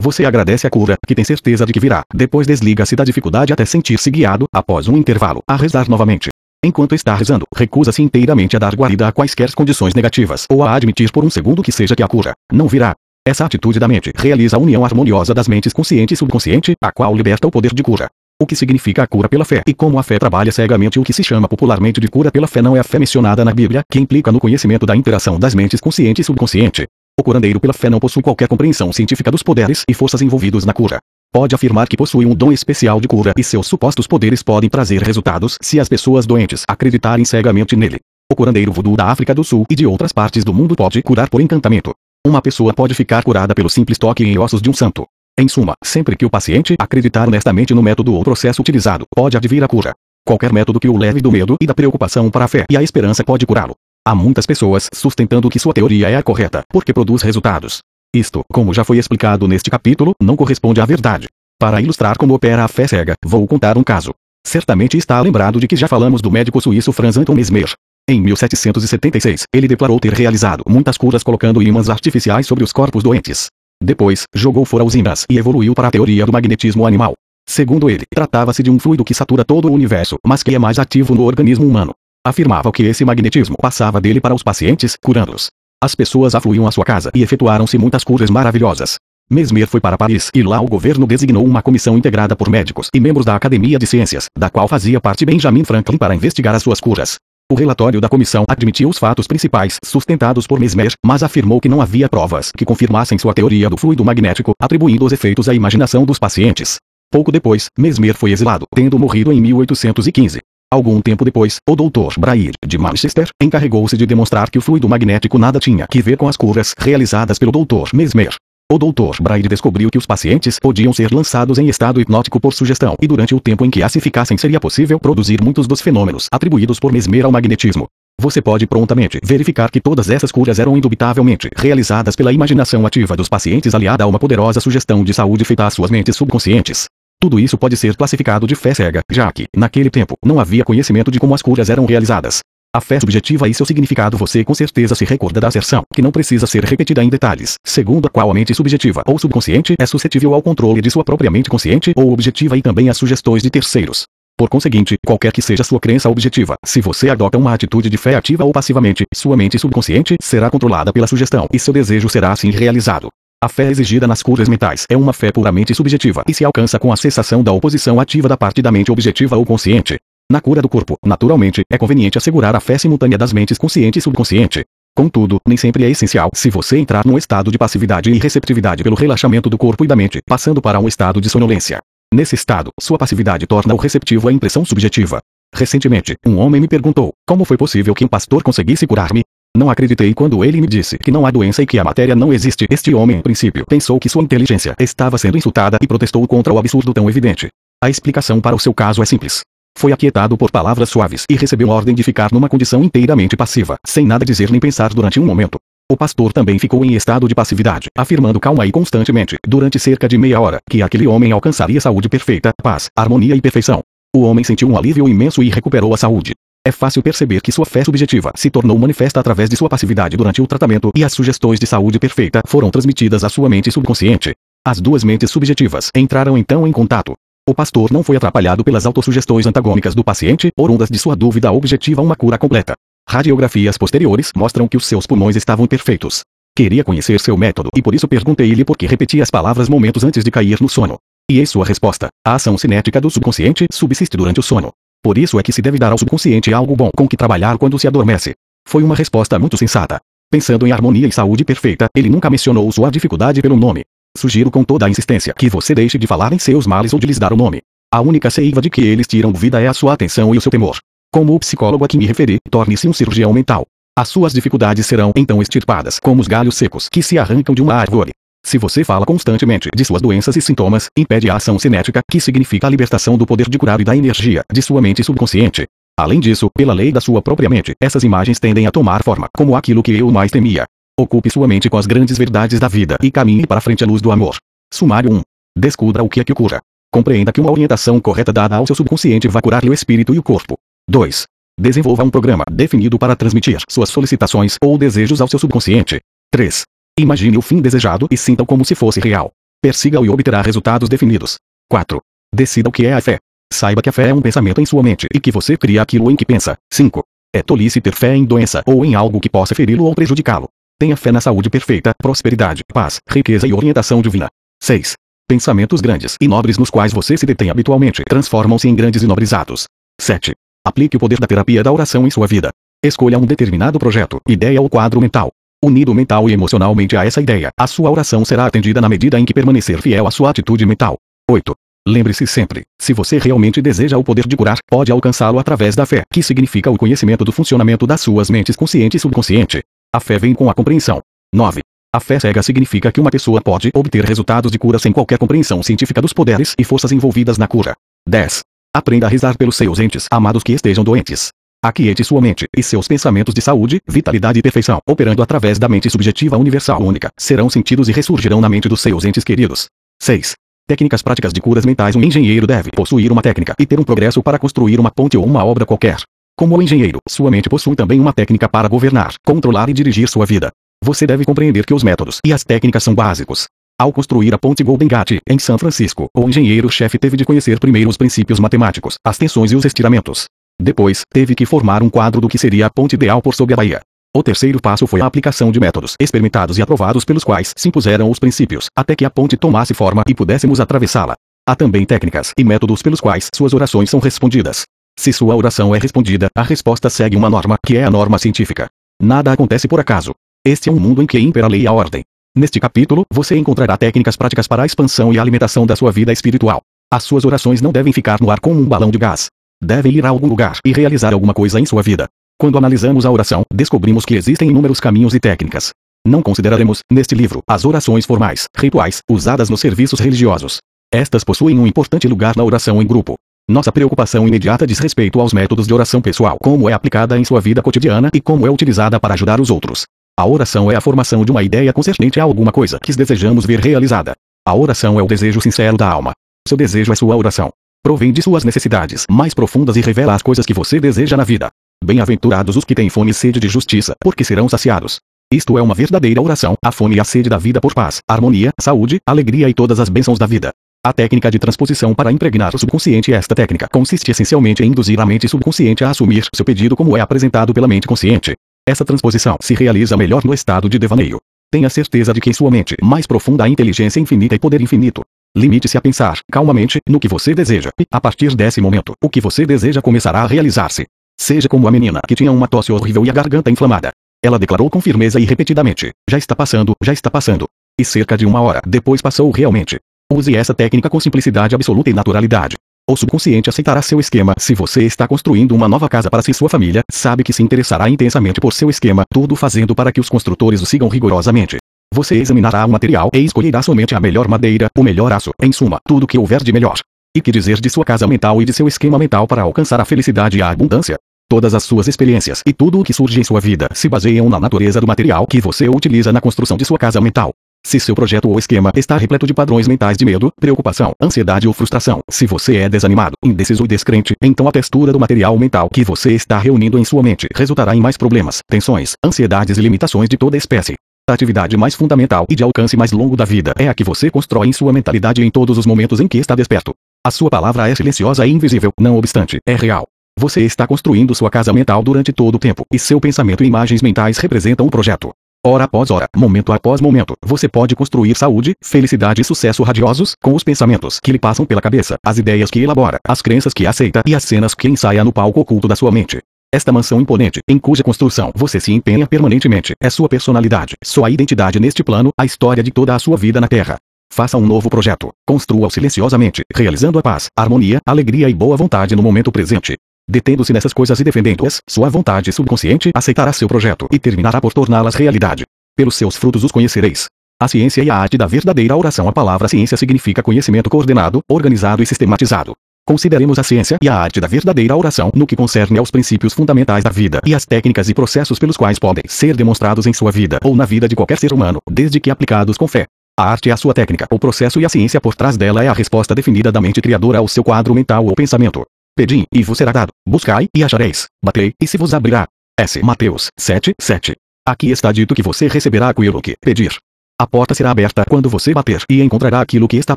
Você 0.00 0.24
agradece 0.24 0.66
a 0.66 0.70
cura, 0.70 0.96
que 1.06 1.14
tem 1.14 1.24
certeza 1.24 1.66
de 1.66 1.72
que 1.72 1.80
virá, 1.80 2.02
depois 2.14 2.46
desliga-se 2.46 2.94
da 2.94 3.04
dificuldade 3.04 3.52
até 3.52 3.64
sentir-se 3.64 4.10
guiado, 4.10 4.46
após 4.52 4.88
um 4.88 4.96
intervalo, 4.96 5.42
a 5.48 5.56
rezar 5.56 5.88
novamente. 5.88 6.28
Enquanto 6.64 6.94
está 6.94 7.14
rezando, 7.14 7.46
recusa-se 7.54 8.02
inteiramente 8.02 8.56
a 8.56 8.58
dar 8.58 8.74
guarida 8.74 9.08
a 9.08 9.12
quaisquer 9.12 9.52
condições 9.54 9.94
negativas 9.94 10.44
ou 10.50 10.62
a 10.62 10.74
admitir 10.74 11.10
por 11.10 11.24
um 11.24 11.30
segundo 11.30 11.62
que 11.62 11.72
seja 11.72 11.96
que 11.96 12.02
a 12.02 12.08
cura 12.08 12.34
não 12.52 12.68
virá. 12.68 12.94
Essa 13.26 13.44
atitude 13.44 13.80
da 13.80 13.88
mente 13.88 14.12
realiza 14.16 14.56
a 14.56 14.60
união 14.60 14.84
harmoniosa 14.84 15.34
das 15.34 15.48
mentes 15.48 15.72
consciente 15.72 16.14
e 16.14 16.16
subconsciente, 16.16 16.74
a 16.80 16.92
qual 16.92 17.14
liberta 17.14 17.48
o 17.48 17.50
poder 17.50 17.74
de 17.74 17.82
cura. 17.82 18.08
O 18.40 18.46
que 18.46 18.54
significa 18.54 19.02
a 19.02 19.06
cura 19.06 19.28
pela 19.28 19.44
fé 19.44 19.62
e 19.66 19.72
como 19.72 19.98
a 19.98 20.02
fé 20.02 20.18
trabalha 20.18 20.52
cegamente 20.52 21.00
o 21.00 21.02
que 21.02 21.12
se 21.12 21.24
chama 21.24 21.48
popularmente 21.48 22.00
de 22.00 22.08
cura 22.08 22.30
pela 22.30 22.46
fé 22.46 22.60
não 22.60 22.76
é 22.76 22.80
a 22.80 22.84
fé 22.84 22.98
mencionada 22.98 23.44
na 23.44 23.52
Bíblia, 23.52 23.82
que 23.90 23.98
implica 23.98 24.30
no 24.30 24.38
conhecimento 24.38 24.84
da 24.84 24.94
interação 24.94 25.38
das 25.38 25.54
mentes 25.54 25.80
consciente 25.80 26.20
e 26.20 26.24
subconsciente. 26.24 26.86
O 27.18 27.22
curandeiro 27.22 27.58
pela 27.58 27.72
fé 27.72 27.88
não 27.88 27.98
possui 27.98 28.22
qualquer 28.22 28.46
compreensão 28.46 28.92
científica 28.92 29.30
dos 29.30 29.42
poderes 29.42 29.84
e 29.88 29.94
forças 29.94 30.20
envolvidos 30.20 30.66
na 30.66 30.74
cura. 30.74 30.98
Pode 31.32 31.54
afirmar 31.54 31.88
que 31.88 31.96
possui 31.96 32.26
um 32.26 32.34
dom 32.34 32.52
especial 32.52 33.00
de 33.00 33.08
cura 33.08 33.32
e 33.34 33.42
seus 33.42 33.66
supostos 33.66 34.06
poderes 34.06 34.42
podem 34.42 34.68
trazer 34.68 35.02
resultados 35.02 35.56
se 35.62 35.80
as 35.80 35.88
pessoas 35.88 36.26
doentes 36.26 36.62
acreditarem 36.68 37.24
cegamente 37.24 37.74
nele. 37.74 38.00
O 38.30 38.36
curandeiro 38.36 38.70
voodoo 38.70 38.98
da 38.98 39.06
África 39.06 39.34
do 39.34 39.42
Sul 39.42 39.64
e 39.70 39.74
de 39.74 39.86
outras 39.86 40.12
partes 40.12 40.44
do 40.44 40.52
mundo 40.52 40.76
pode 40.76 41.02
curar 41.02 41.30
por 41.30 41.40
encantamento. 41.40 41.94
Uma 42.26 42.42
pessoa 42.42 42.74
pode 42.74 42.92
ficar 42.92 43.24
curada 43.24 43.54
pelo 43.54 43.70
simples 43.70 43.96
toque 43.96 44.22
em 44.22 44.38
ossos 44.38 44.60
de 44.60 44.68
um 44.68 44.74
santo. 44.74 45.06
Em 45.40 45.48
suma, 45.48 45.72
sempre 45.82 46.16
que 46.16 46.26
o 46.26 46.30
paciente 46.30 46.76
acreditar 46.78 47.28
honestamente 47.28 47.72
no 47.72 47.82
método 47.82 48.12
ou 48.12 48.22
processo 48.24 48.60
utilizado, 48.60 49.06
pode 49.14 49.38
advir 49.38 49.64
a 49.64 49.68
cura. 49.68 49.94
Qualquer 50.22 50.52
método 50.52 50.78
que 50.78 50.88
o 50.88 50.98
leve 50.98 51.22
do 51.22 51.32
medo 51.32 51.56
e 51.62 51.66
da 51.66 51.74
preocupação 51.74 52.30
para 52.30 52.44
a 52.44 52.48
fé 52.48 52.66
e 52.70 52.76
a 52.76 52.82
esperança 52.82 53.24
pode 53.24 53.46
curá-lo. 53.46 53.74
Há 54.06 54.14
muitas 54.14 54.46
pessoas 54.46 54.88
sustentando 54.94 55.50
que 55.50 55.58
sua 55.58 55.74
teoria 55.74 56.08
é 56.08 56.14
a 56.14 56.22
correta, 56.22 56.62
porque 56.68 56.92
produz 56.92 57.22
resultados. 57.22 57.80
Isto, 58.14 58.44
como 58.52 58.72
já 58.72 58.84
foi 58.84 58.98
explicado 58.98 59.48
neste 59.48 59.68
capítulo, 59.68 60.12
não 60.22 60.36
corresponde 60.36 60.80
à 60.80 60.86
verdade. 60.86 61.26
Para 61.58 61.80
ilustrar 61.80 62.16
como 62.16 62.32
opera 62.32 62.62
a 62.62 62.68
fé 62.68 62.86
cega, 62.86 63.14
vou 63.24 63.44
contar 63.48 63.76
um 63.76 63.82
caso. 63.82 64.14
Certamente 64.46 64.96
está 64.96 65.20
lembrado 65.20 65.58
de 65.58 65.66
que 65.66 65.74
já 65.74 65.88
falamos 65.88 66.22
do 66.22 66.30
médico 66.30 66.60
suíço 66.60 66.92
Franz 66.92 67.16
Anton 67.16 67.34
Mesmer. 67.34 67.72
Em 68.08 68.20
1776, 68.20 69.42
ele 69.52 69.66
declarou 69.66 69.98
ter 69.98 70.12
realizado 70.12 70.62
muitas 70.68 70.96
curas 70.96 71.24
colocando 71.24 71.60
ímãs 71.60 71.90
artificiais 71.90 72.46
sobre 72.46 72.62
os 72.62 72.70
corpos 72.70 73.02
doentes. 73.02 73.48
Depois, 73.82 74.22
jogou 74.32 74.64
fora 74.64 74.84
usinas 74.84 75.26
e 75.28 75.36
evoluiu 75.36 75.74
para 75.74 75.88
a 75.88 75.90
teoria 75.90 76.24
do 76.24 76.32
magnetismo 76.32 76.86
animal. 76.86 77.14
Segundo 77.44 77.90
ele, 77.90 78.04
tratava-se 78.14 78.62
de 78.62 78.70
um 78.70 78.78
fluido 78.78 79.04
que 79.04 79.14
satura 79.14 79.44
todo 79.44 79.66
o 79.66 79.72
universo, 79.72 80.16
mas 80.24 80.44
que 80.44 80.54
é 80.54 80.60
mais 80.60 80.78
ativo 80.78 81.12
no 81.12 81.24
organismo 81.24 81.66
humano. 81.66 81.92
Afirmava 82.26 82.72
que 82.72 82.82
esse 82.82 83.04
magnetismo 83.04 83.54
passava 83.56 84.00
dele 84.00 84.20
para 84.20 84.34
os 84.34 84.42
pacientes, 84.42 84.96
curando-os. 85.00 85.46
As 85.80 85.94
pessoas 85.94 86.34
afluíam 86.34 86.66
à 86.66 86.72
sua 86.72 86.84
casa 86.84 87.08
e 87.14 87.22
efetuaram-se 87.22 87.78
muitas 87.78 88.02
curas 88.02 88.30
maravilhosas. 88.30 88.96
Mesmer 89.30 89.68
foi 89.68 89.80
para 89.80 89.96
Paris 89.96 90.28
e 90.34 90.42
lá 90.42 90.60
o 90.60 90.66
governo 90.66 91.06
designou 91.06 91.46
uma 91.46 91.62
comissão 91.62 91.96
integrada 91.96 92.34
por 92.34 92.50
médicos 92.50 92.88
e 92.92 92.98
membros 92.98 93.24
da 93.24 93.36
Academia 93.36 93.78
de 93.78 93.86
Ciências, 93.86 94.26
da 94.36 94.50
qual 94.50 94.66
fazia 94.66 95.00
parte 95.00 95.24
Benjamin 95.24 95.62
Franklin 95.62 95.96
para 95.96 96.16
investigar 96.16 96.52
as 96.52 96.64
suas 96.64 96.80
curas. 96.80 97.14
O 97.48 97.54
relatório 97.54 98.00
da 98.00 98.08
comissão 98.08 98.44
admitiu 98.48 98.88
os 98.88 98.98
fatos 98.98 99.28
principais 99.28 99.78
sustentados 99.84 100.48
por 100.48 100.58
Mesmer, 100.58 100.94
mas 101.06 101.22
afirmou 101.22 101.60
que 101.60 101.68
não 101.68 101.80
havia 101.80 102.08
provas 102.08 102.50
que 102.50 102.64
confirmassem 102.64 103.18
sua 103.18 103.34
teoria 103.34 103.70
do 103.70 103.76
fluido 103.76 104.04
magnético, 104.04 104.50
atribuindo 104.60 105.04
os 105.04 105.12
efeitos 105.12 105.48
à 105.48 105.54
imaginação 105.54 106.04
dos 106.04 106.18
pacientes. 106.18 106.78
Pouco 107.08 107.30
depois, 107.30 107.68
Mesmer 107.78 108.16
foi 108.16 108.32
exilado, 108.32 108.66
tendo 108.74 108.98
morrido 108.98 109.32
em 109.32 109.40
1815. 109.40 110.40
Algum 110.72 111.00
tempo 111.00 111.24
depois, 111.24 111.58
o 111.68 111.76
Dr. 111.76 112.18
Braid, 112.18 112.52
de 112.66 112.76
Manchester, 112.76 113.28
encarregou-se 113.40 113.96
de 113.96 114.04
demonstrar 114.04 114.50
que 114.50 114.58
o 114.58 114.60
fluido 114.60 114.88
magnético 114.88 115.38
nada 115.38 115.60
tinha 115.60 115.86
que 115.86 116.02
ver 116.02 116.16
com 116.16 116.26
as 116.26 116.36
curas 116.36 116.74
realizadas 116.76 117.38
pelo 117.38 117.52
Dr. 117.52 117.94
Mesmer. 117.94 118.34
O 118.70 118.76
Dr. 118.76 119.22
Braid 119.22 119.46
descobriu 119.48 119.88
que 119.90 119.98
os 119.98 120.06
pacientes 120.06 120.58
podiam 120.58 120.92
ser 120.92 121.12
lançados 121.12 121.56
em 121.58 121.68
estado 121.68 122.00
hipnótico 122.00 122.40
por 122.40 122.52
sugestão 122.52 122.96
e 123.00 123.06
durante 123.06 123.32
o 123.32 123.38
tempo 123.38 123.64
em 123.64 123.70
que 123.70 123.80
assim 123.80 124.00
ficassem 124.00 124.36
seria 124.36 124.58
possível 124.58 124.98
produzir 124.98 125.40
muitos 125.40 125.68
dos 125.68 125.80
fenômenos 125.80 126.26
atribuídos 126.32 126.80
por 126.80 126.92
Mesmer 126.92 127.24
ao 127.24 127.30
magnetismo. 127.30 127.86
Você 128.20 128.42
pode 128.42 128.66
prontamente 128.66 129.20
verificar 129.22 129.70
que 129.70 129.80
todas 129.80 130.10
essas 130.10 130.32
curas 130.32 130.58
eram 130.58 130.76
indubitavelmente 130.76 131.48
realizadas 131.54 132.16
pela 132.16 132.32
imaginação 132.32 132.84
ativa 132.84 133.14
dos 133.14 133.28
pacientes 133.28 133.72
aliada 133.72 134.02
a 134.02 134.06
uma 134.08 134.18
poderosa 134.18 134.58
sugestão 134.58 135.04
de 135.04 135.14
saúde 135.14 135.44
feita 135.44 135.64
às 135.64 135.74
suas 135.74 135.92
mentes 135.92 136.16
subconscientes. 136.16 136.86
Tudo 137.20 137.40
isso 137.40 137.56
pode 137.56 137.76
ser 137.76 137.96
classificado 137.96 138.46
de 138.46 138.54
fé 138.54 138.74
cega, 138.74 139.00
já 139.10 139.32
que, 139.32 139.46
naquele 139.56 139.90
tempo, 139.90 140.16
não 140.24 140.38
havia 140.38 140.64
conhecimento 140.64 141.10
de 141.10 141.18
como 141.18 141.34
as 141.34 141.42
curas 141.42 141.70
eram 141.70 141.86
realizadas. 141.86 142.40
A 142.74 142.80
fé 142.80 143.00
subjetiva 143.00 143.48
e 143.48 143.54
seu 143.54 143.64
significado 143.64 144.18
você 144.18 144.44
com 144.44 144.54
certeza 144.54 144.94
se 144.94 145.04
recorda 145.04 145.40
da 145.40 145.48
asserção, 145.48 145.82
que 145.94 146.02
não 146.02 146.10
precisa 146.10 146.46
ser 146.46 146.62
repetida 146.62 147.02
em 147.02 147.08
detalhes, 147.08 147.54
segundo 147.64 148.06
a 148.06 148.10
qual 148.10 148.30
a 148.30 148.34
mente 148.34 148.54
subjetiva 148.54 149.02
ou 149.06 149.18
subconsciente 149.18 149.74
é 149.78 149.86
suscetível 149.86 150.34
ao 150.34 150.42
controle 150.42 150.82
de 150.82 150.90
sua 150.90 151.02
própria 151.02 151.30
mente 151.30 151.48
consciente 151.48 151.92
ou 151.96 152.12
objetiva 152.12 152.56
e 152.56 152.60
também 152.60 152.90
às 152.90 152.98
sugestões 152.98 153.42
de 153.42 153.48
terceiros. 153.48 154.04
Por 154.36 154.50
conseguinte, 154.50 154.98
qualquer 155.06 155.32
que 155.32 155.40
seja 155.40 155.64
sua 155.64 155.80
crença 155.80 156.10
objetiva, 156.10 156.56
se 156.62 156.82
você 156.82 157.08
adota 157.08 157.38
uma 157.38 157.54
atitude 157.54 157.88
de 157.88 157.96
fé 157.96 158.14
ativa 158.14 158.44
ou 158.44 158.52
passivamente, 158.52 159.06
sua 159.14 159.38
mente 159.38 159.58
subconsciente 159.58 160.18
será 160.20 160.50
controlada 160.50 160.92
pela 160.92 161.06
sugestão 161.06 161.48
e 161.50 161.58
seu 161.58 161.72
desejo 161.72 162.10
será 162.10 162.30
assim 162.32 162.50
realizado. 162.50 163.08
A 163.42 163.50
fé 163.50 163.70
exigida 163.70 164.06
nas 164.06 164.22
curas 164.22 164.48
mentais 164.48 164.86
é 164.88 164.96
uma 164.96 165.12
fé 165.12 165.30
puramente 165.30 165.74
subjetiva 165.74 166.24
e 166.26 166.32
se 166.32 166.42
alcança 166.42 166.78
com 166.78 166.90
a 166.90 166.96
cessação 166.96 167.44
da 167.44 167.52
oposição 167.52 168.00
ativa 168.00 168.26
da 168.26 168.36
parte 168.36 168.62
da 168.62 168.72
mente 168.72 168.90
objetiva 168.90 169.36
ou 169.36 169.44
consciente. 169.44 169.98
Na 170.32 170.40
cura 170.40 170.62
do 170.62 170.70
corpo, 170.70 170.96
naturalmente, 171.04 171.62
é 171.70 171.76
conveniente 171.76 172.16
assegurar 172.16 172.56
a 172.56 172.60
fé 172.60 172.78
simultânea 172.78 173.18
das 173.18 173.34
mentes 173.34 173.58
consciente 173.58 173.98
e 173.98 174.02
subconsciente. 174.02 174.64
Contudo, 174.96 175.38
nem 175.46 175.58
sempre 175.58 175.84
é 175.84 175.90
essencial 175.90 176.30
se 176.32 176.48
você 176.48 176.78
entrar 176.78 177.04
num 177.04 177.18
estado 177.18 177.50
de 177.52 177.58
passividade 177.58 178.10
e 178.10 178.18
receptividade 178.18 178.82
pelo 178.82 178.96
relaxamento 178.96 179.50
do 179.50 179.58
corpo 179.58 179.84
e 179.84 179.86
da 179.86 179.94
mente, 179.94 180.22
passando 180.26 180.62
para 180.62 180.80
um 180.80 180.88
estado 180.88 181.20
de 181.20 181.28
sonolência. 181.28 181.80
Nesse 182.14 182.34
estado, 182.34 182.70
sua 182.80 182.96
passividade 182.96 183.46
torna 183.46 183.74
o 183.74 183.76
receptivo 183.76 184.28
a 184.28 184.32
impressão 184.32 184.64
subjetiva. 184.64 185.20
Recentemente, 185.54 186.16
um 186.26 186.38
homem 186.38 186.58
me 186.58 186.68
perguntou: 186.68 187.12
como 187.28 187.44
foi 187.44 187.58
possível 187.58 187.94
que 187.94 188.04
um 188.04 188.08
pastor 188.08 188.42
conseguisse 188.42 188.86
curar-me? 188.86 189.25
Não 189.56 189.70
acreditei 189.70 190.12
quando 190.12 190.44
ele 190.44 190.60
me 190.60 190.66
disse 190.66 190.98
que 190.98 191.10
não 191.10 191.24
há 191.24 191.30
doença 191.30 191.62
e 191.62 191.66
que 191.66 191.78
a 191.78 191.84
matéria 191.84 192.14
não 192.14 192.30
existe. 192.30 192.66
Este 192.70 192.94
homem, 192.94 193.16
em 193.16 193.22
princípio, 193.22 193.64
pensou 193.66 193.98
que 193.98 194.08
sua 194.08 194.22
inteligência 194.22 194.76
estava 194.78 195.16
sendo 195.16 195.38
insultada 195.38 195.78
e 195.80 195.86
protestou 195.86 196.26
contra 196.28 196.52
o 196.52 196.58
absurdo 196.58 196.92
tão 196.92 197.08
evidente. 197.08 197.48
A 197.82 197.88
explicação 197.88 198.38
para 198.38 198.54
o 198.54 198.58
seu 198.58 198.74
caso 198.74 199.02
é 199.02 199.06
simples. 199.06 199.40
Foi 199.78 199.92
aquietado 199.92 200.36
por 200.36 200.50
palavras 200.50 200.90
suaves 200.90 201.24
e 201.30 201.36
recebeu 201.36 201.70
ordem 201.70 201.94
de 201.94 202.02
ficar 202.02 202.30
numa 202.32 202.50
condição 202.50 202.84
inteiramente 202.84 203.34
passiva, 203.34 203.76
sem 203.86 204.06
nada 204.06 204.26
dizer 204.26 204.50
nem 204.50 204.60
pensar 204.60 204.92
durante 204.92 205.18
um 205.18 205.24
momento. 205.24 205.56
O 205.90 205.96
pastor 205.96 206.34
também 206.34 206.58
ficou 206.58 206.84
em 206.84 206.94
estado 206.94 207.26
de 207.26 207.34
passividade, 207.34 207.88
afirmando 207.96 208.40
calma 208.40 208.66
e 208.66 208.72
constantemente, 208.72 209.36
durante 209.46 209.78
cerca 209.78 210.06
de 210.06 210.18
meia 210.18 210.38
hora, 210.38 210.58
que 210.68 210.82
aquele 210.82 211.06
homem 211.06 211.32
alcançaria 211.32 211.80
saúde 211.80 212.10
perfeita, 212.10 212.52
paz, 212.62 212.88
harmonia 212.94 213.34
e 213.34 213.40
perfeição. 213.40 213.80
O 214.14 214.20
homem 214.20 214.44
sentiu 214.44 214.68
um 214.68 214.76
alívio 214.76 215.08
imenso 215.08 215.42
e 215.42 215.48
recuperou 215.48 215.94
a 215.94 215.96
saúde. 215.96 216.32
É 216.66 216.72
fácil 216.72 217.00
perceber 217.00 217.40
que 217.40 217.52
sua 217.52 217.64
fé 217.64 217.84
subjetiva 217.84 218.32
se 218.34 218.50
tornou 218.50 218.76
manifesta 218.76 219.20
através 219.20 219.48
de 219.48 219.54
sua 219.54 219.68
passividade 219.68 220.16
durante 220.16 220.42
o 220.42 220.46
tratamento 220.48 220.90
e 220.96 221.04
as 221.04 221.12
sugestões 221.12 221.60
de 221.60 221.66
saúde 221.68 221.96
perfeita 221.96 222.42
foram 222.44 222.72
transmitidas 222.72 223.22
à 223.22 223.28
sua 223.28 223.48
mente 223.48 223.70
subconsciente. 223.70 224.34
As 224.66 224.80
duas 224.80 225.04
mentes 225.04 225.30
subjetivas 225.30 225.92
entraram 225.94 226.36
então 226.36 226.66
em 226.66 226.72
contato. 226.72 227.12
O 227.48 227.54
pastor 227.54 227.92
não 227.92 228.02
foi 228.02 228.16
atrapalhado 228.16 228.64
pelas 228.64 228.84
autossugestões 228.84 229.46
antagônicas 229.46 229.94
do 229.94 230.02
paciente, 230.02 230.50
oriundas 230.58 230.88
de 230.90 230.98
sua 230.98 231.14
dúvida 231.14 231.52
objetiva 231.52 232.02
uma 232.02 232.16
cura 232.16 232.36
completa. 232.36 232.74
Radiografias 233.08 233.78
posteriores 233.78 234.32
mostram 234.34 234.66
que 234.66 234.76
os 234.76 234.86
seus 234.86 235.06
pulmões 235.06 235.36
estavam 235.36 235.68
perfeitos. 235.68 236.22
Queria 236.56 236.82
conhecer 236.82 237.20
seu 237.20 237.36
método 237.36 237.70
e 237.76 237.80
por 237.80 237.94
isso 237.94 238.08
perguntei-lhe 238.08 238.64
por 238.64 238.76
que 238.76 238.88
repetia 238.88 239.22
as 239.22 239.30
palavras 239.30 239.68
momentos 239.68 240.02
antes 240.02 240.24
de 240.24 240.32
cair 240.32 240.60
no 240.60 240.68
sono. 240.68 240.98
E 241.30 241.38
em 241.38 241.46
sua 241.46 241.64
resposta, 241.64 242.08
a 242.26 242.34
ação 242.34 242.58
cinética 242.58 243.00
do 243.00 243.08
subconsciente 243.08 243.68
subsiste 243.70 244.16
durante 244.16 244.40
o 244.40 244.42
sono. 244.42 244.72
Por 245.02 245.18
isso 245.18 245.38
é 245.38 245.42
que 245.42 245.52
se 245.52 245.62
deve 245.62 245.78
dar 245.78 245.92
ao 245.92 245.98
subconsciente 245.98 246.52
algo 246.52 246.74
bom 246.74 246.90
com 246.96 247.06
que 247.06 247.16
trabalhar 247.16 247.58
quando 247.58 247.78
se 247.78 247.86
adormece. 247.86 248.34
Foi 248.68 248.82
uma 248.82 248.96
resposta 248.96 249.38
muito 249.38 249.56
sensata. 249.56 250.00
Pensando 250.30 250.66
em 250.66 250.72
harmonia 250.72 251.06
e 251.06 251.12
saúde 251.12 251.44
perfeita, 251.44 251.86
ele 251.94 252.10
nunca 252.10 252.28
mencionou 252.28 252.70
sua 252.72 252.90
dificuldade 252.90 253.40
pelo 253.40 253.56
nome. 253.56 253.84
Sugiro 254.16 254.50
com 254.50 254.64
toda 254.64 254.86
a 254.86 254.90
insistência 254.90 255.32
que 255.34 255.48
você 255.48 255.74
deixe 255.74 255.98
de 255.98 256.06
falar 256.06 256.32
em 256.32 256.38
seus 256.38 256.66
males 256.66 256.92
ou 256.92 256.98
de 256.98 257.06
lhes 257.06 257.18
dar 257.18 257.32
o 257.32 257.36
nome. 257.36 257.60
A 257.92 258.00
única 258.00 258.30
seiva 258.30 258.60
de 258.60 258.68
que 258.68 258.80
eles 258.80 259.06
tiram 259.06 259.32
vida 259.32 259.60
é 259.60 259.68
a 259.68 259.74
sua 259.74 259.92
atenção 259.92 260.34
e 260.34 260.38
o 260.38 260.40
seu 260.40 260.50
temor. 260.50 260.78
Como 261.12 261.34
o 261.34 261.38
psicólogo 261.38 261.84
a 261.84 261.88
que 261.88 261.96
me 261.96 262.06
referi, 262.06 262.38
torne-se 262.50 262.88
um 262.88 262.92
cirurgião 262.92 263.32
mental. 263.32 263.64
As 263.96 264.08
suas 264.08 264.32
dificuldades 264.32 264.84
serão 264.84 265.12
então 265.16 265.40
extirpadas 265.40 265.98
como 266.00 266.20
os 266.20 266.28
galhos 266.28 266.56
secos 266.56 266.88
que 266.88 267.02
se 267.02 267.18
arrancam 267.18 267.54
de 267.54 267.62
uma 267.62 267.74
árvore. 267.74 268.10
Se 268.46 268.58
você 268.58 268.84
fala 268.84 269.04
constantemente 269.04 269.68
de 269.74 269.84
suas 269.84 270.00
doenças 270.00 270.36
e 270.36 270.40
sintomas, 270.40 270.86
impede 270.96 271.28
a 271.28 271.34
ação 271.34 271.58
cinética, 271.58 272.00
que 272.08 272.20
significa 272.20 272.68
a 272.68 272.70
libertação 272.70 273.18
do 273.18 273.26
poder 273.26 273.48
de 273.48 273.58
curar 273.58 273.80
e 273.80 273.84
da 273.84 273.96
energia 273.96 274.44
de 274.52 274.62
sua 274.62 274.80
mente 274.80 275.02
subconsciente. 275.02 275.66
Além 275.98 276.20
disso, 276.20 276.48
pela 276.56 276.72
lei 276.72 276.92
da 276.92 277.00
sua 277.00 277.20
própria 277.20 277.48
mente, 277.48 277.74
essas 277.82 278.04
imagens 278.04 278.38
tendem 278.38 278.64
a 278.64 278.70
tomar 278.70 279.02
forma 279.02 279.26
como 279.36 279.56
aquilo 279.56 279.82
que 279.82 279.98
eu 279.98 280.12
mais 280.12 280.30
temia. 280.30 280.64
Ocupe 280.96 281.28
sua 281.28 281.48
mente 281.48 281.68
com 281.68 281.76
as 281.76 281.86
grandes 281.86 282.16
verdades 282.16 282.60
da 282.60 282.68
vida 282.68 282.96
e 283.02 283.10
caminhe 283.10 283.44
para 283.48 283.60
frente 283.60 283.82
à 283.82 283.86
luz 283.86 284.00
do 284.00 284.12
amor. 284.12 284.36
Sumário 284.72 285.12
1. 285.12 285.22
Descubra 285.58 286.04
o 286.04 286.08
que 286.08 286.20
é 286.20 286.24
que 286.24 286.32
cura. 286.32 286.60
Compreenda 286.92 287.32
que 287.32 287.40
uma 287.40 287.50
orientação 287.50 287.98
correta 287.98 288.32
dada 288.32 288.54
ao 288.54 288.64
seu 288.64 288.76
subconsciente 288.76 289.26
vai 289.26 289.42
curar-lhe 289.42 289.70
o 289.70 289.74
espírito 289.74 290.14
e 290.14 290.20
o 290.20 290.22
corpo. 290.22 290.54
2. 290.88 291.24
Desenvolva 291.58 292.04
um 292.04 292.10
programa 292.10 292.44
definido 292.48 292.96
para 292.96 293.16
transmitir 293.16 293.58
suas 293.68 293.88
solicitações 293.88 294.54
ou 294.62 294.78
desejos 294.78 295.20
ao 295.20 295.26
seu 295.26 295.40
subconsciente. 295.40 295.98
3. 296.30 296.62
Imagine 296.98 297.36
o 297.36 297.42
fim 297.42 297.60
desejado 297.60 298.08
e 298.10 298.16
sinta-o 298.16 298.46
como 298.46 298.64
se 298.64 298.74
fosse 298.74 299.00
real. 299.00 299.30
Persiga-o 299.60 300.06
e 300.06 300.08
obterá 300.08 300.40
resultados 300.40 300.88
definidos. 300.88 301.36
4. 301.68 302.00
Decida 302.34 302.70
o 302.70 302.72
que 302.72 302.86
é 302.86 302.94
a 302.94 303.00
fé. 303.02 303.18
Saiba 303.52 303.82
que 303.82 303.90
a 303.90 303.92
fé 303.92 304.08
é 304.08 304.14
um 304.14 304.22
pensamento 304.22 304.62
em 304.62 304.66
sua 304.66 304.82
mente 304.82 305.06
e 305.14 305.20
que 305.20 305.30
você 305.30 305.58
cria 305.58 305.82
aquilo 305.82 306.10
em 306.10 306.16
que 306.16 306.24
pensa. 306.24 306.56
5. 306.72 307.02
É 307.34 307.42
tolice 307.42 307.82
ter 307.82 307.94
fé 307.94 308.16
em 308.16 308.24
doença 308.24 308.62
ou 308.64 308.82
em 308.82 308.94
algo 308.94 309.20
que 309.20 309.28
possa 309.28 309.54
feri-lo 309.54 309.84
ou 309.84 309.94
prejudicá-lo. 309.94 310.48
Tenha 310.78 310.96
fé 310.96 311.12
na 311.12 311.20
saúde 311.20 311.50
perfeita, 311.50 311.92
prosperidade, 312.00 312.62
paz, 312.72 312.98
riqueza 313.10 313.46
e 313.46 313.52
orientação 313.52 314.00
divina. 314.00 314.28
6. 314.62 314.94
Pensamentos 315.28 315.82
grandes 315.82 316.16
e 316.18 316.26
nobres 316.26 316.56
nos 316.56 316.70
quais 316.70 316.94
você 316.94 317.18
se 317.18 317.26
detém 317.26 317.50
habitualmente 317.50 318.02
transformam-se 318.08 318.68
em 318.68 318.74
grandes 318.74 319.02
e 319.02 319.06
nobres 319.06 319.34
atos. 319.34 319.66
7. 320.00 320.32
Aplique 320.66 320.96
o 320.96 321.00
poder 321.00 321.20
da 321.20 321.26
terapia 321.26 321.62
da 321.62 321.70
oração 321.70 322.06
em 322.06 322.10
sua 322.10 322.26
vida. 322.26 322.48
Escolha 322.82 323.18
um 323.18 323.26
determinado 323.26 323.78
projeto, 323.78 324.18
ideia 324.26 324.62
ou 324.62 324.70
quadro 324.70 324.98
mental. 324.98 325.30
Unido 325.64 325.94
mental 325.94 326.28
e 326.28 326.32
emocionalmente 326.32 326.96
a 326.96 327.04
essa 327.04 327.20
ideia, 327.20 327.48
a 327.58 327.66
sua 327.66 327.90
oração 327.90 328.24
será 328.24 328.46
atendida 328.46 328.80
na 328.80 328.88
medida 328.88 329.18
em 329.18 329.24
que 329.24 329.32
permanecer 329.32 329.80
fiel 329.80 330.06
à 330.06 330.10
sua 330.10 330.30
atitude 330.30 330.66
mental. 330.66 330.96
8. 331.30 331.54
Lembre-se 331.88 332.26
sempre, 332.26 332.62
se 332.78 332.92
você 332.92 333.18
realmente 333.18 333.62
deseja 333.62 333.96
o 333.96 334.04
poder 334.04 334.26
de 334.26 334.36
curar, 334.36 334.58
pode 334.68 334.92
alcançá-lo 334.92 335.38
através 335.38 335.74
da 335.74 335.86
fé, 335.86 336.02
que 336.12 336.22
significa 336.22 336.70
o 336.70 336.76
conhecimento 336.76 337.24
do 337.24 337.32
funcionamento 337.32 337.86
das 337.86 338.00
suas 338.00 338.28
mentes 338.28 338.54
consciente 338.54 338.96
e 338.96 339.00
subconsciente. 339.00 339.62
A 339.94 340.00
fé 340.00 340.18
vem 340.18 340.34
com 340.34 340.50
a 340.50 340.54
compreensão. 340.54 341.00
9. 341.34 341.62
A 341.94 342.00
fé 342.00 342.20
cega 342.20 342.42
significa 342.42 342.92
que 342.92 343.00
uma 343.00 343.10
pessoa 343.10 343.40
pode 343.40 343.70
obter 343.74 344.04
resultados 344.04 344.50
de 344.50 344.58
cura 344.58 344.78
sem 344.78 344.92
qualquer 344.92 345.18
compreensão 345.18 345.62
científica 345.62 346.02
dos 346.02 346.12
poderes 346.12 346.54
e 346.58 346.64
forças 346.64 346.92
envolvidas 346.92 347.38
na 347.38 347.48
cura. 347.48 347.74
10. 348.06 348.40
Aprenda 348.74 349.06
a 349.06 349.08
rezar 349.08 349.38
pelos 349.38 349.56
seus 349.56 349.78
entes 349.78 350.06
amados 350.10 350.42
que 350.42 350.52
estejam 350.52 350.84
doentes. 350.84 351.30
Aquiete 351.66 352.04
sua 352.04 352.20
mente 352.20 352.46
e 352.56 352.62
seus 352.62 352.86
pensamentos 352.86 353.34
de 353.34 353.40
saúde, 353.40 353.80
vitalidade 353.88 354.38
e 354.38 354.42
perfeição, 354.42 354.78
operando 354.88 355.20
através 355.20 355.58
da 355.58 355.68
mente 355.68 355.90
subjetiva 355.90 356.38
universal 356.38 356.80
única, 356.80 357.10
serão 357.18 357.50
sentidos 357.50 357.88
e 357.88 357.92
ressurgirão 357.92 358.40
na 358.40 358.48
mente 358.48 358.68
dos 358.68 358.80
seus 358.80 359.04
entes 359.04 359.24
queridos. 359.24 359.66
6. 360.00 360.36
Técnicas 360.68 361.02
práticas 361.02 361.32
de 361.32 361.40
curas 361.40 361.66
mentais 361.66 361.96
Um 361.96 362.02
engenheiro 362.04 362.46
deve 362.46 362.70
possuir 362.70 363.10
uma 363.10 363.20
técnica 363.20 363.52
e 363.58 363.66
ter 363.66 363.80
um 363.80 363.82
progresso 363.82 364.22
para 364.22 364.38
construir 364.38 364.78
uma 364.78 364.92
ponte 364.92 365.16
ou 365.16 365.26
uma 365.26 365.44
obra 365.44 365.66
qualquer. 365.66 365.96
Como 366.36 366.56
o 366.56 366.62
engenheiro, 366.62 367.00
sua 367.08 367.32
mente 367.32 367.48
possui 367.48 367.74
também 367.74 367.98
uma 367.98 368.12
técnica 368.12 368.48
para 368.48 368.68
governar, 368.68 369.14
controlar 369.26 369.68
e 369.68 369.72
dirigir 369.72 370.08
sua 370.08 370.24
vida. 370.24 370.52
Você 370.84 371.04
deve 371.04 371.24
compreender 371.24 371.66
que 371.66 371.74
os 371.74 371.82
métodos 371.82 372.20
e 372.24 372.32
as 372.32 372.44
técnicas 372.44 372.84
são 372.84 372.94
básicos. 372.94 373.48
Ao 373.76 373.92
construir 373.92 374.32
a 374.32 374.38
ponte 374.38 374.62
Golden 374.62 374.86
Gate, 374.86 375.18
em 375.28 375.38
São 375.40 375.58
Francisco, 375.58 376.06
o 376.16 376.28
engenheiro-chefe 376.28 376.96
teve 376.96 377.16
de 377.16 377.24
conhecer 377.24 377.58
primeiro 377.58 377.90
os 377.90 377.96
princípios 377.96 378.38
matemáticos, 378.38 378.98
as 379.04 379.18
tensões 379.18 379.50
e 379.50 379.56
os 379.56 379.64
estiramentos. 379.64 380.26
Depois, 380.60 381.02
teve 381.12 381.34
que 381.34 381.46
formar 381.46 381.82
um 381.82 381.90
quadro 381.90 382.20
do 382.20 382.28
que 382.28 382.38
seria 382.38 382.66
a 382.66 382.70
ponte 382.70 382.94
ideal 382.94 383.20
por 383.20 383.34
sob 383.34 383.52
a 383.52 383.56
Bahia. 383.56 383.80
O 384.16 384.22
terceiro 384.22 384.60
passo 384.60 384.86
foi 384.86 385.02
a 385.02 385.06
aplicação 385.06 385.52
de 385.52 385.60
métodos 385.60 385.94
experimentados 386.00 386.56
e 386.56 386.62
aprovados 386.62 387.04
pelos 387.04 387.22
quais 387.22 387.52
se 387.54 387.68
impuseram 387.68 388.10
os 388.10 388.18
princípios, 388.18 388.66
até 388.74 388.96
que 388.96 389.04
a 389.04 389.10
ponte 389.10 389.36
tomasse 389.36 389.74
forma 389.74 390.02
e 390.08 390.14
pudéssemos 390.14 390.58
atravessá-la. 390.58 391.14
Há 391.46 391.54
também 391.54 391.84
técnicas 391.84 392.32
e 392.36 392.42
métodos 392.42 392.80
pelos 392.82 393.00
quais 393.00 393.28
suas 393.34 393.52
orações 393.52 393.90
são 393.90 394.00
respondidas. 394.00 394.64
Se 394.98 395.12
sua 395.12 395.36
oração 395.36 395.74
é 395.74 395.78
respondida, 395.78 396.28
a 396.34 396.42
resposta 396.42 396.88
segue 396.88 397.16
uma 397.16 397.28
norma, 397.28 397.58
que 397.64 397.76
é 397.76 397.84
a 397.84 397.90
norma 397.90 398.18
científica. 398.18 398.68
Nada 399.00 399.30
acontece 399.30 399.68
por 399.68 399.78
acaso. 399.78 400.12
Este 400.44 400.70
é 400.70 400.72
um 400.72 400.80
mundo 400.80 401.02
em 401.02 401.06
que 401.06 401.18
impera 401.18 401.46
a 401.46 401.50
lei 401.50 401.62
e 401.62 401.66
a 401.66 401.72
ordem. 401.72 402.02
Neste 402.34 402.58
capítulo, 402.58 403.04
você 403.12 403.36
encontrará 403.36 403.76
técnicas 403.76 404.16
práticas 404.16 404.48
para 404.48 404.62
a 404.62 404.66
expansão 404.66 405.12
e 405.12 405.18
alimentação 405.18 405.66
da 405.66 405.76
sua 405.76 405.92
vida 405.92 406.12
espiritual. 406.12 406.62
As 406.90 407.02
suas 407.04 407.24
orações 407.26 407.60
não 407.60 407.72
devem 407.72 407.92
ficar 407.92 408.20
no 408.20 408.30
ar 408.30 408.40
como 408.40 408.58
um 408.58 408.64
balão 408.64 408.90
de 408.90 408.96
gás. 408.98 409.26
Devem 409.62 409.92
ir 409.92 410.04
a 410.04 410.10
algum 410.10 410.26
lugar 410.26 410.58
e 410.64 410.72
realizar 410.72 411.12
alguma 411.12 411.32
coisa 411.32 411.58
em 411.58 411.66
sua 411.66 411.82
vida. 411.82 412.06
Quando 412.38 412.58
analisamos 412.58 413.06
a 413.06 413.10
oração, 413.10 413.42
descobrimos 413.52 414.04
que 414.04 414.14
existem 414.14 414.50
inúmeros 414.50 414.78
caminhos 414.78 415.14
e 415.14 415.20
técnicas. 415.20 415.70
Não 416.06 416.22
consideraremos, 416.22 416.80
neste 416.92 417.14
livro, 417.14 417.40
as 417.48 417.64
orações 417.64 418.04
formais, 418.04 418.44
rituais, 418.56 418.98
usadas 419.10 419.48
nos 419.48 419.60
serviços 419.60 419.98
religiosos. 419.98 420.58
Estas 420.92 421.24
possuem 421.24 421.58
um 421.58 421.66
importante 421.66 422.06
lugar 422.06 422.36
na 422.36 422.44
oração 422.44 422.80
em 422.80 422.86
grupo. 422.86 423.14
Nossa 423.48 423.72
preocupação 423.72 424.26
imediata 424.28 424.66
diz 424.66 424.78
respeito 424.78 425.20
aos 425.20 425.32
métodos 425.32 425.66
de 425.66 425.74
oração 425.74 426.02
pessoal, 426.02 426.36
como 426.40 426.68
é 426.68 426.72
aplicada 426.72 427.18
em 427.18 427.24
sua 427.24 427.40
vida 427.40 427.62
cotidiana 427.62 428.10
e 428.12 428.20
como 428.20 428.46
é 428.46 428.50
utilizada 428.50 429.00
para 429.00 429.14
ajudar 429.14 429.40
os 429.40 429.50
outros. 429.50 429.84
A 430.18 430.26
oração 430.26 430.70
é 430.70 430.76
a 430.76 430.80
formação 430.80 431.24
de 431.24 431.30
uma 431.30 431.42
ideia 431.42 431.72
concernente 431.72 432.20
a 432.20 432.22
alguma 432.22 432.52
coisa 432.52 432.78
que 432.78 432.92
desejamos 432.92 433.44
ver 433.46 433.60
realizada. 433.60 434.14
A 434.46 434.54
oração 434.54 434.98
é 434.98 435.02
o 435.02 435.06
desejo 435.06 435.40
sincero 435.40 435.76
da 435.76 435.88
alma. 435.88 436.12
Seu 436.46 436.56
desejo 436.56 436.92
é 436.92 436.96
sua 436.96 437.16
oração. 437.16 437.50
Provém 437.86 438.12
de 438.12 438.20
suas 438.20 438.42
necessidades 438.42 439.04
mais 439.08 439.32
profundas 439.32 439.76
e 439.76 439.80
revela 439.80 440.12
as 440.12 440.20
coisas 440.20 440.44
que 440.44 440.52
você 440.52 440.80
deseja 440.80 441.16
na 441.16 441.22
vida. 441.22 441.50
Bem-aventurados 441.84 442.56
os 442.56 442.64
que 442.64 442.74
têm 442.74 442.90
fome 442.90 443.12
e 443.12 443.14
sede 443.14 443.38
de 443.38 443.46
justiça, 443.46 443.94
porque 444.00 444.24
serão 444.24 444.48
saciados. 444.48 444.98
Isto 445.32 445.56
é 445.56 445.62
uma 445.62 445.72
verdadeira 445.72 446.20
oração, 446.20 446.56
a 446.64 446.72
fome 446.72 446.96
e 446.96 447.00
a 447.00 447.04
sede 447.04 447.30
da 447.30 447.38
vida 447.38 447.60
por 447.60 447.72
paz, 447.74 448.00
harmonia, 448.10 448.50
saúde, 448.60 448.98
alegria 449.06 449.48
e 449.48 449.54
todas 449.54 449.78
as 449.78 449.88
bênçãos 449.88 450.18
da 450.18 450.26
vida. 450.26 450.50
A 450.84 450.92
técnica 450.92 451.30
de 451.30 451.38
transposição 451.38 451.94
para 451.94 452.10
impregnar 452.10 452.56
o 452.56 452.58
subconsciente 452.58 453.12
Esta 453.12 453.36
técnica 453.36 453.68
consiste 453.70 454.10
essencialmente 454.10 454.64
em 454.64 454.66
induzir 454.66 455.00
a 455.00 455.06
mente 455.06 455.28
subconsciente 455.28 455.84
a 455.84 455.90
assumir 455.90 456.26
seu 456.34 456.44
pedido 456.44 456.74
como 456.74 456.96
é 456.96 457.00
apresentado 457.00 457.54
pela 457.54 457.68
mente 457.68 457.86
consciente. 457.86 458.34
Essa 458.68 458.84
transposição 458.84 459.36
se 459.40 459.54
realiza 459.54 459.96
melhor 459.96 460.24
no 460.24 460.34
estado 460.34 460.68
de 460.68 460.76
devaneio. 460.76 461.20
Tenha 461.52 461.70
certeza 461.70 462.12
de 462.12 462.20
que 462.20 462.30
em 462.30 462.32
sua 462.32 462.50
mente 462.50 462.74
mais 462.82 463.06
profunda 463.06 463.44
há 463.44 463.48
inteligência 463.48 464.00
infinita 464.00 464.34
e 464.34 464.40
poder 464.40 464.60
infinito. 464.60 465.02
Limite-se 465.36 465.76
a 465.76 465.82
pensar, 465.82 466.20
calmamente, 466.32 466.80
no 466.88 466.98
que 466.98 467.06
você 467.06 467.34
deseja, 467.34 467.68
e, 467.78 467.84
a 467.92 468.00
partir 468.00 468.34
desse 468.34 468.58
momento, 468.58 468.94
o 469.04 469.10
que 469.10 469.20
você 469.20 469.44
deseja 469.44 469.82
começará 469.82 470.22
a 470.22 470.26
realizar-se. 470.26 470.86
Seja 471.14 471.46
como 471.46 471.68
a 471.68 471.70
menina 471.70 472.00
que 472.08 472.14
tinha 472.14 472.32
uma 472.32 472.48
tosse 472.48 472.72
horrível 472.72 473.04
e 473.04 473.10
a 473.10 473.12
garganta 473.12 473.50
inflamada. 473.50 473.90
Ela 474.24 474.38
declarou 474.38 474.70
com 474.70 474.80
firmeza 474.80 475.20
e 475.20 475.26
repetidamente: 475.26 475.92
Já 476.08 476.16
está 476.16 476.34
passando, 476.34 476.74
já 476.82 476.90
está 476.90 477.10
passando. 477.10 477.46
E 477.78 477.84
cerca 477.84 478.16
de 478.16 478.24
uma 478.24 478.40
hora 478.40 478.62
depois 478.66 479.02
passou 479.02 479.30
realmente. 479.30 479.78
Use 480.10 480.34
essa 480.34 480.54
técnica 480.54 480.88
com 480.88 480.98
simplicidade 480.98 481.54
absoluta 481.54 481.90
e 481.90 481.92
naturalidade. 481.92 482.56
O 482.88 482.96
subconsciente 482.96 483.50
aceitará 483.50 483.82
seu 483.82 484.00
esquema. 484.00 484.34
Se 484.38 484.54
você 484.54 484.84
está 484.84 485.06
construindo 485.06 485.54
uma 485.54 485.68
nova 485.68 485.86
casa 485.86 486.08
para 486.08 486.22
si 486.22 486.30
e 486.30 486.34
sua 486.34 486.48
família, 486.48 486.80
sabe 486.90 487.22
que 487.22 487.32
se 487.34 487.42
interessará 487.42 487.90
intensamente 487.90 488.40
por 488.40 488.54
seu 488.54 488.70
esquema, 488.70 489.04
tudo 489.12 489.36
fazendo 489.36 489.74
para 489.74 489.92
que 489.92 490.00
os 490.00 490.08
construtores 490.08 490.62
o 490.62 490.66
sigam 490.66 490.88
rigorosamente. 490.88 491.58
Você 491.96 492.16
examinará 492.16 492.66
o 492.66 492.68
material 492.68 493.08
e 493.14 493.24
escolherá 493.24 493.62
somente 493.62 493.94
a 493.94 494.00
melhor 494.00 494.28
madeira, 494.28 494.68
o 494.76 494.82
melhor 494.82 495.10
aço, 495.14 495.30
em 495.40 495.50
suma, 495.50 495.78
tudo 495.88 496.06
que 496.06 496.18
houver 496.18 496.42
de 496.42 496.52
melhor. 496.52 496.78
E 497.16 497.22
que 497.22 497.32
dizer 497.32 497.58
de 497.58 497.70
sua 497.70 497.86
casa 497.86 498.06
mental 498.06 498.42
e 498.42 498.44
de 498.44 498.52
seu 498.52 498.68
esquema 498.68 498.98
mental 498.98 499.26
para 499.26 499.40
alcançar 499.40 499.80
a 499.80 499.84
felicidade 499.86 500.36
e 500.36 500.42
a 500.42 500.50
abundância? 500.50 500.96
Todas 501.26 501.54
as 501.54 501.62
suas 501.62 501.88
experiências 501.88 502.42
e 502.46 502.52
tudo 502.52 502.80
o 502.80 502.84
que 502.84 502.92
surge 502.92 503.18
em 503.18 503.24
sua 503.24 503.40
vida 503.40 503.66
se 503.72 503.88
baseiam 503.88 504.28
na 504.28 504.38
natureza 504.38 504.78
do 504.78 504.86
material 504.86 505.26
que 505.26 505.40
você 505.40 505.70
utiliza 505.70 506.12
na 506.12 506.20
construção 506.20 506.58
de 506.58 506.66
sua 506.66 506.76
casa 506.76 507.00
mental. 507.00 507.30
Se 507.64 507.80
seu 507.80 507.94
projeto 507.94 508.28
ou 508.28 508.38
esquema 508.38 508.70
está 508.76 508.98
repleto 508.98 509.26
de 509.26 509.32
padrões 509.32 509.66
mentais 509.66 509.96
de 509.96 510.04
medo, 510.04 510.30
preocupação, 510.38 510.92
ansiedade 511.00 511.48
ou 511.48 511.54
frustração, 511.54 512.00
se 512.10 512.26
você 512.26 512.58
é 512.58 512.68
desanimado, 512.68 513.14
indeciso 513.24 513.64
e 513.64 513.68
descrente, 513.68 514.14
então 514.22 514.46
a 514.46 514.52
textura 514.52 514.92
do 514.92 515.00
material 515.00 515.36
mental 515.38 515.70
que 515.72 515.82
você 515.82 516.12
está 516.12 516.38
reunindo 516.38 516.78
em 516.78 516.84
sua 516.84 517.02
mente 517.02 517.26
resultará 517.34 517.74
em 517.74 517.80
mais 517.80 517.96
problemas, 517.96 518.40
tensões, 518.46 518.92
ansiedades 519.02 519.56
e 519.56 519.62
limitações 519.62 520.10
de 520.10 520.18
toda 520.18 520.36
espécie. 520.36 520.74
A 521.08 521.12
atividade 521.12 521.56
mais 521.56 521.72
fundamental 521.72 522.26
e 522.28 522.34
de 522.34 522.42
alcance 522.42 522.76
mais 522.76 522.90
longo 522.90 523.16
da 523.16 523.24
vida 523.24 523.54
é 523.56 523.68
a 523.68 523.74
que 523.74 523.84
você 523.84 524.10
constrói 524.10 524.48
em 524.48 524.52
sua 524.52 524.72
mentalidade 524.72 525.24
em 525.24 525.30
todos 525.30 525.56
os 525.56 525.64
momentos 525.64 526.00
em 526.00 526.08
que 526.08 526.18
está 526.18 526.34
desperto. 526.34 526.74
A 527.06 527.12
sua 527.12 527.30
palavra 527.30 527.68
é 527.68 527.74
silenciosa 527.76 528.26
e 528.26 528.32
invisível, 528.32 528.72
não 528.80 528.98
obstante, 528.98 529.38
é 529.46 529.54
real. 529.54 529.86
Você 530.18 530.40
está 530.40 530.66
construindo 530.66 531.14
sua 531.14 531.30
casa 531.30 531.52
mental 531.52 531.80
durante 531.80 532.12
todo 532.12 532.34
o 532.34 532.38
tempo, 532.40 532.64
e 532.72 532.78
seu 532.78 533.00
pensamento 533.00 533.44
e 533.44 533.46
imagens 533.46 533.82
mentais 533.82 534.18
representam 534.18 534.66
o 534.66 534.70
projeto. 534.70 535.12
Hora 535.46 535.62
após 535.62 535.92
hora, 535.92 536.08
momento 536.16 536.52
após 536.52 536.80
momento, 536.80 537.14
você 537.24 537.46
pode 537.46 537.76
construir 537.76 538.16
saúde, 538.16 538.56
felicidade 538.60 539.20
e 539.20 539.24
sucesso 539.24 539.62
radiosos 539.62 540.16
com 540.20 540.34
os 540.34 540.42
pensamentos 540.42 540.98
que 540.98 541.12
lhe 541.12 541.20
passam 541.20 541.46
pela 541.46 541.60
cabeça, 541.60 541.96
as 542.04 542.18
ideias 542.18 542.50
que 542.50 542.58
elabora, 542.58 542.98
as 543.06 543.22
crenças 543.22 543.54
que 543.54 543.64
aceita 543.64 544.02
e 544.04 544.12
as 544.12 544.24
cenas 544.24 544.56
que 544.56 544.66
ensaia 544.66 545.04
no 545.04 545.12
palco 545.12 545.38
oculto 545.38 545.68
da 545.68 545.76
sua 545.76 545.92
mente. 545.92 546.20
Esta 546.52 546.72
mansão 546.72 547.00
imponente, 547.00 547.40
em 547.48 547.58
cuja 547.58 547.82
construção 547.82 548.32
você 548.34 548.60
se 548.60 548.72
empenha 548.72 549.06
permanentemente, 549.06 549.74
é 549.80 549.90
sua 549.90 550.08
personalidade, 550.08 550.74
sua 550.82 551.10
identidade 551.10 551.60
neste 551.60 551.82
plano, 551.82 552.10
a 552.18 552.24
história 552.24 552.62
de 552.62 552.70
toda 552.70 552.94
a 552.94 552.98
sua 552.98 553.16
vida 553.16 553.40
na 553.40 553.48
Terra. 553.48 553.76
Faça 554.12 554.38
um 554.38 554.46
novo 554.46 554.70
projeto. 554.70 555.10
Construa-o 555.26 555.70
silenciosamente, 555.70 556.42
realizando 556.54 556.98
a 556.98 557.02
paz, 557.02 557.26
harmonia, 557.36 557.80
alegria 557.84 558.30
e 558.30 558.34
boa 558.34 558.56
vontade 558.56 558.94
no 558.94 559.02
momento 559.02 559.32
presente. 559.32 559.76
Detendo-se 560.08 560.52
nessas 560.52 560.72
coisas 560.72 560.98
e 561.00 561.04
defendendo-as, 561.04 561.60
sua 561.68 561.90
vontade 561.90 562.32
subconsciente 562.32 562.90
aceitará 562.94 563.32
seu 563.32 563.48
projeto 563.48 563.88
e 563.90 563.98
terminará 563.98 564.40
por 564.40 564.52
torná-las 564.52 564.94
realidade. 564.94 565.44
Pelos 565.76 565.96
seus 565.96 566.16
frutos 566.16 566.44
os 566.44 566.52
conhecereis. 566.52 567.06
A 567.38 567.48
ciência 567.48 567.82
e 567.82 567.90
a 567.90 567.96
arte 567.96 568.16
da 568.16 568.26
verdadeira 568.26 568.76
oração. 568.76 569.08
A 569.08 569.12
palavra 569.12 569.48
ciência 569.48 569.76
significa 569.76 570.22
conhecimento 570.22 570.70
coordenado, 570.70 571.20
organizado 571.28 571.82
e 571.82 571.86
sistematizado. 571.86 572.54
Consideremos 572.88 573.36
a 573.36 573.42
ciência 573.42 573.78
e 573.82 573.88
a 573.88 573.96
arte 573.96 574.20
da 574.20 574.28
verdadeira 574.28 574.76
oração 574.76 575.10
no 575.12 575.26
que 575.26 575.34
concerne 575.34 575.76
aos 575.76 575.90
princípios 575.90 576.32
fundamentais 576.32 576.84
da 576.84 576.90
vida 576.90 577.20
e 577.26 577.34
as 577.34 577.44
técnicas 577.44 577.88
e 577.88 577.94
processos 577.94 578.38
pelos 578.38 578.56
quais 578.56 578.78
podem 578.78 579.02
ser 579.08 579.36
demonstrados 579.36 579.88
em 579.88 579.92
sua 579.92 580.12
vida 580.12 580.38
ou 580.44 580.54
na 580.54 580.64
vida 580.64 580.88
de 580.88 580.94
qualquer 580.94 581.18
ser 581.18 581.32
humano, 581.32 581.58
desde 581.68 581.98
que 581.98 582.12
aplicados 582.12 582.56
com 582.56 582.68
fé. 582.68 582.86
A 583.18 583.28
arte 583.28 583.50
é 583.50 583.52
a 583.52 583.56
sua 583.56 583.74
técnica, 583.74 584.06
o 584.08 584.20
processo 584.20 584.60
e 584.60 584.64
a 584.64 584.68
ciência 584.68 585.00
por 585.00 585.16
trás 585.16 585.36
dela 585.36 585.64
é 585.64 585.68
a 585.68 585.72
resposta 585.72 586.14
definida 586.14 586.52
da 586.52 586.60
mente 586.60 586.80
criadora 586.80 587.18
ao 587.18 587.26
seu 587.26 587.42
quadro 587.42 587.74
mental 587.74 588.06
ou 588.06 588.14
pensamento. 588.14 588.64
Pedi, 588.96 589.24
e 589.34 589.42
vos 589.42 589.58
será 589.58 589.72
dado. 589.72 589.90
Buscai, 590.08 590.46
e 590.54 590.62
achareis. 590.62 591.06
Batei, 591.24 591.54
e 591.60 591.66
se 591.66 591.76
vos 591.76 591.92
abrirá. 591.92 592.28
S. 592.58 592.80
Mateus 592.84 593.30
7, 593.36 593.74
7. 593.80 594.14
Aqui 594.46 594.70
está 594.70 594.92
dito 594.92 595.12
que 595.12 595.22
você 595.22 595.48
receberá 595.48 595.88
aquilo 595.88 596.22
que 596.22 596.36
pedir. 596.40 596.76
A 597.20 597.26
porta 597.26 597.52
será 597.52 597.72
aberta 597.72 598.04
quando 598.08 598.30
você 598.30 598.54
bater 598.54 598.82
e 598.88 599.02
encontrará 599.02 599.40
aquilo 599.40 599.66
que 599.66 599.76
está 599.76 599.96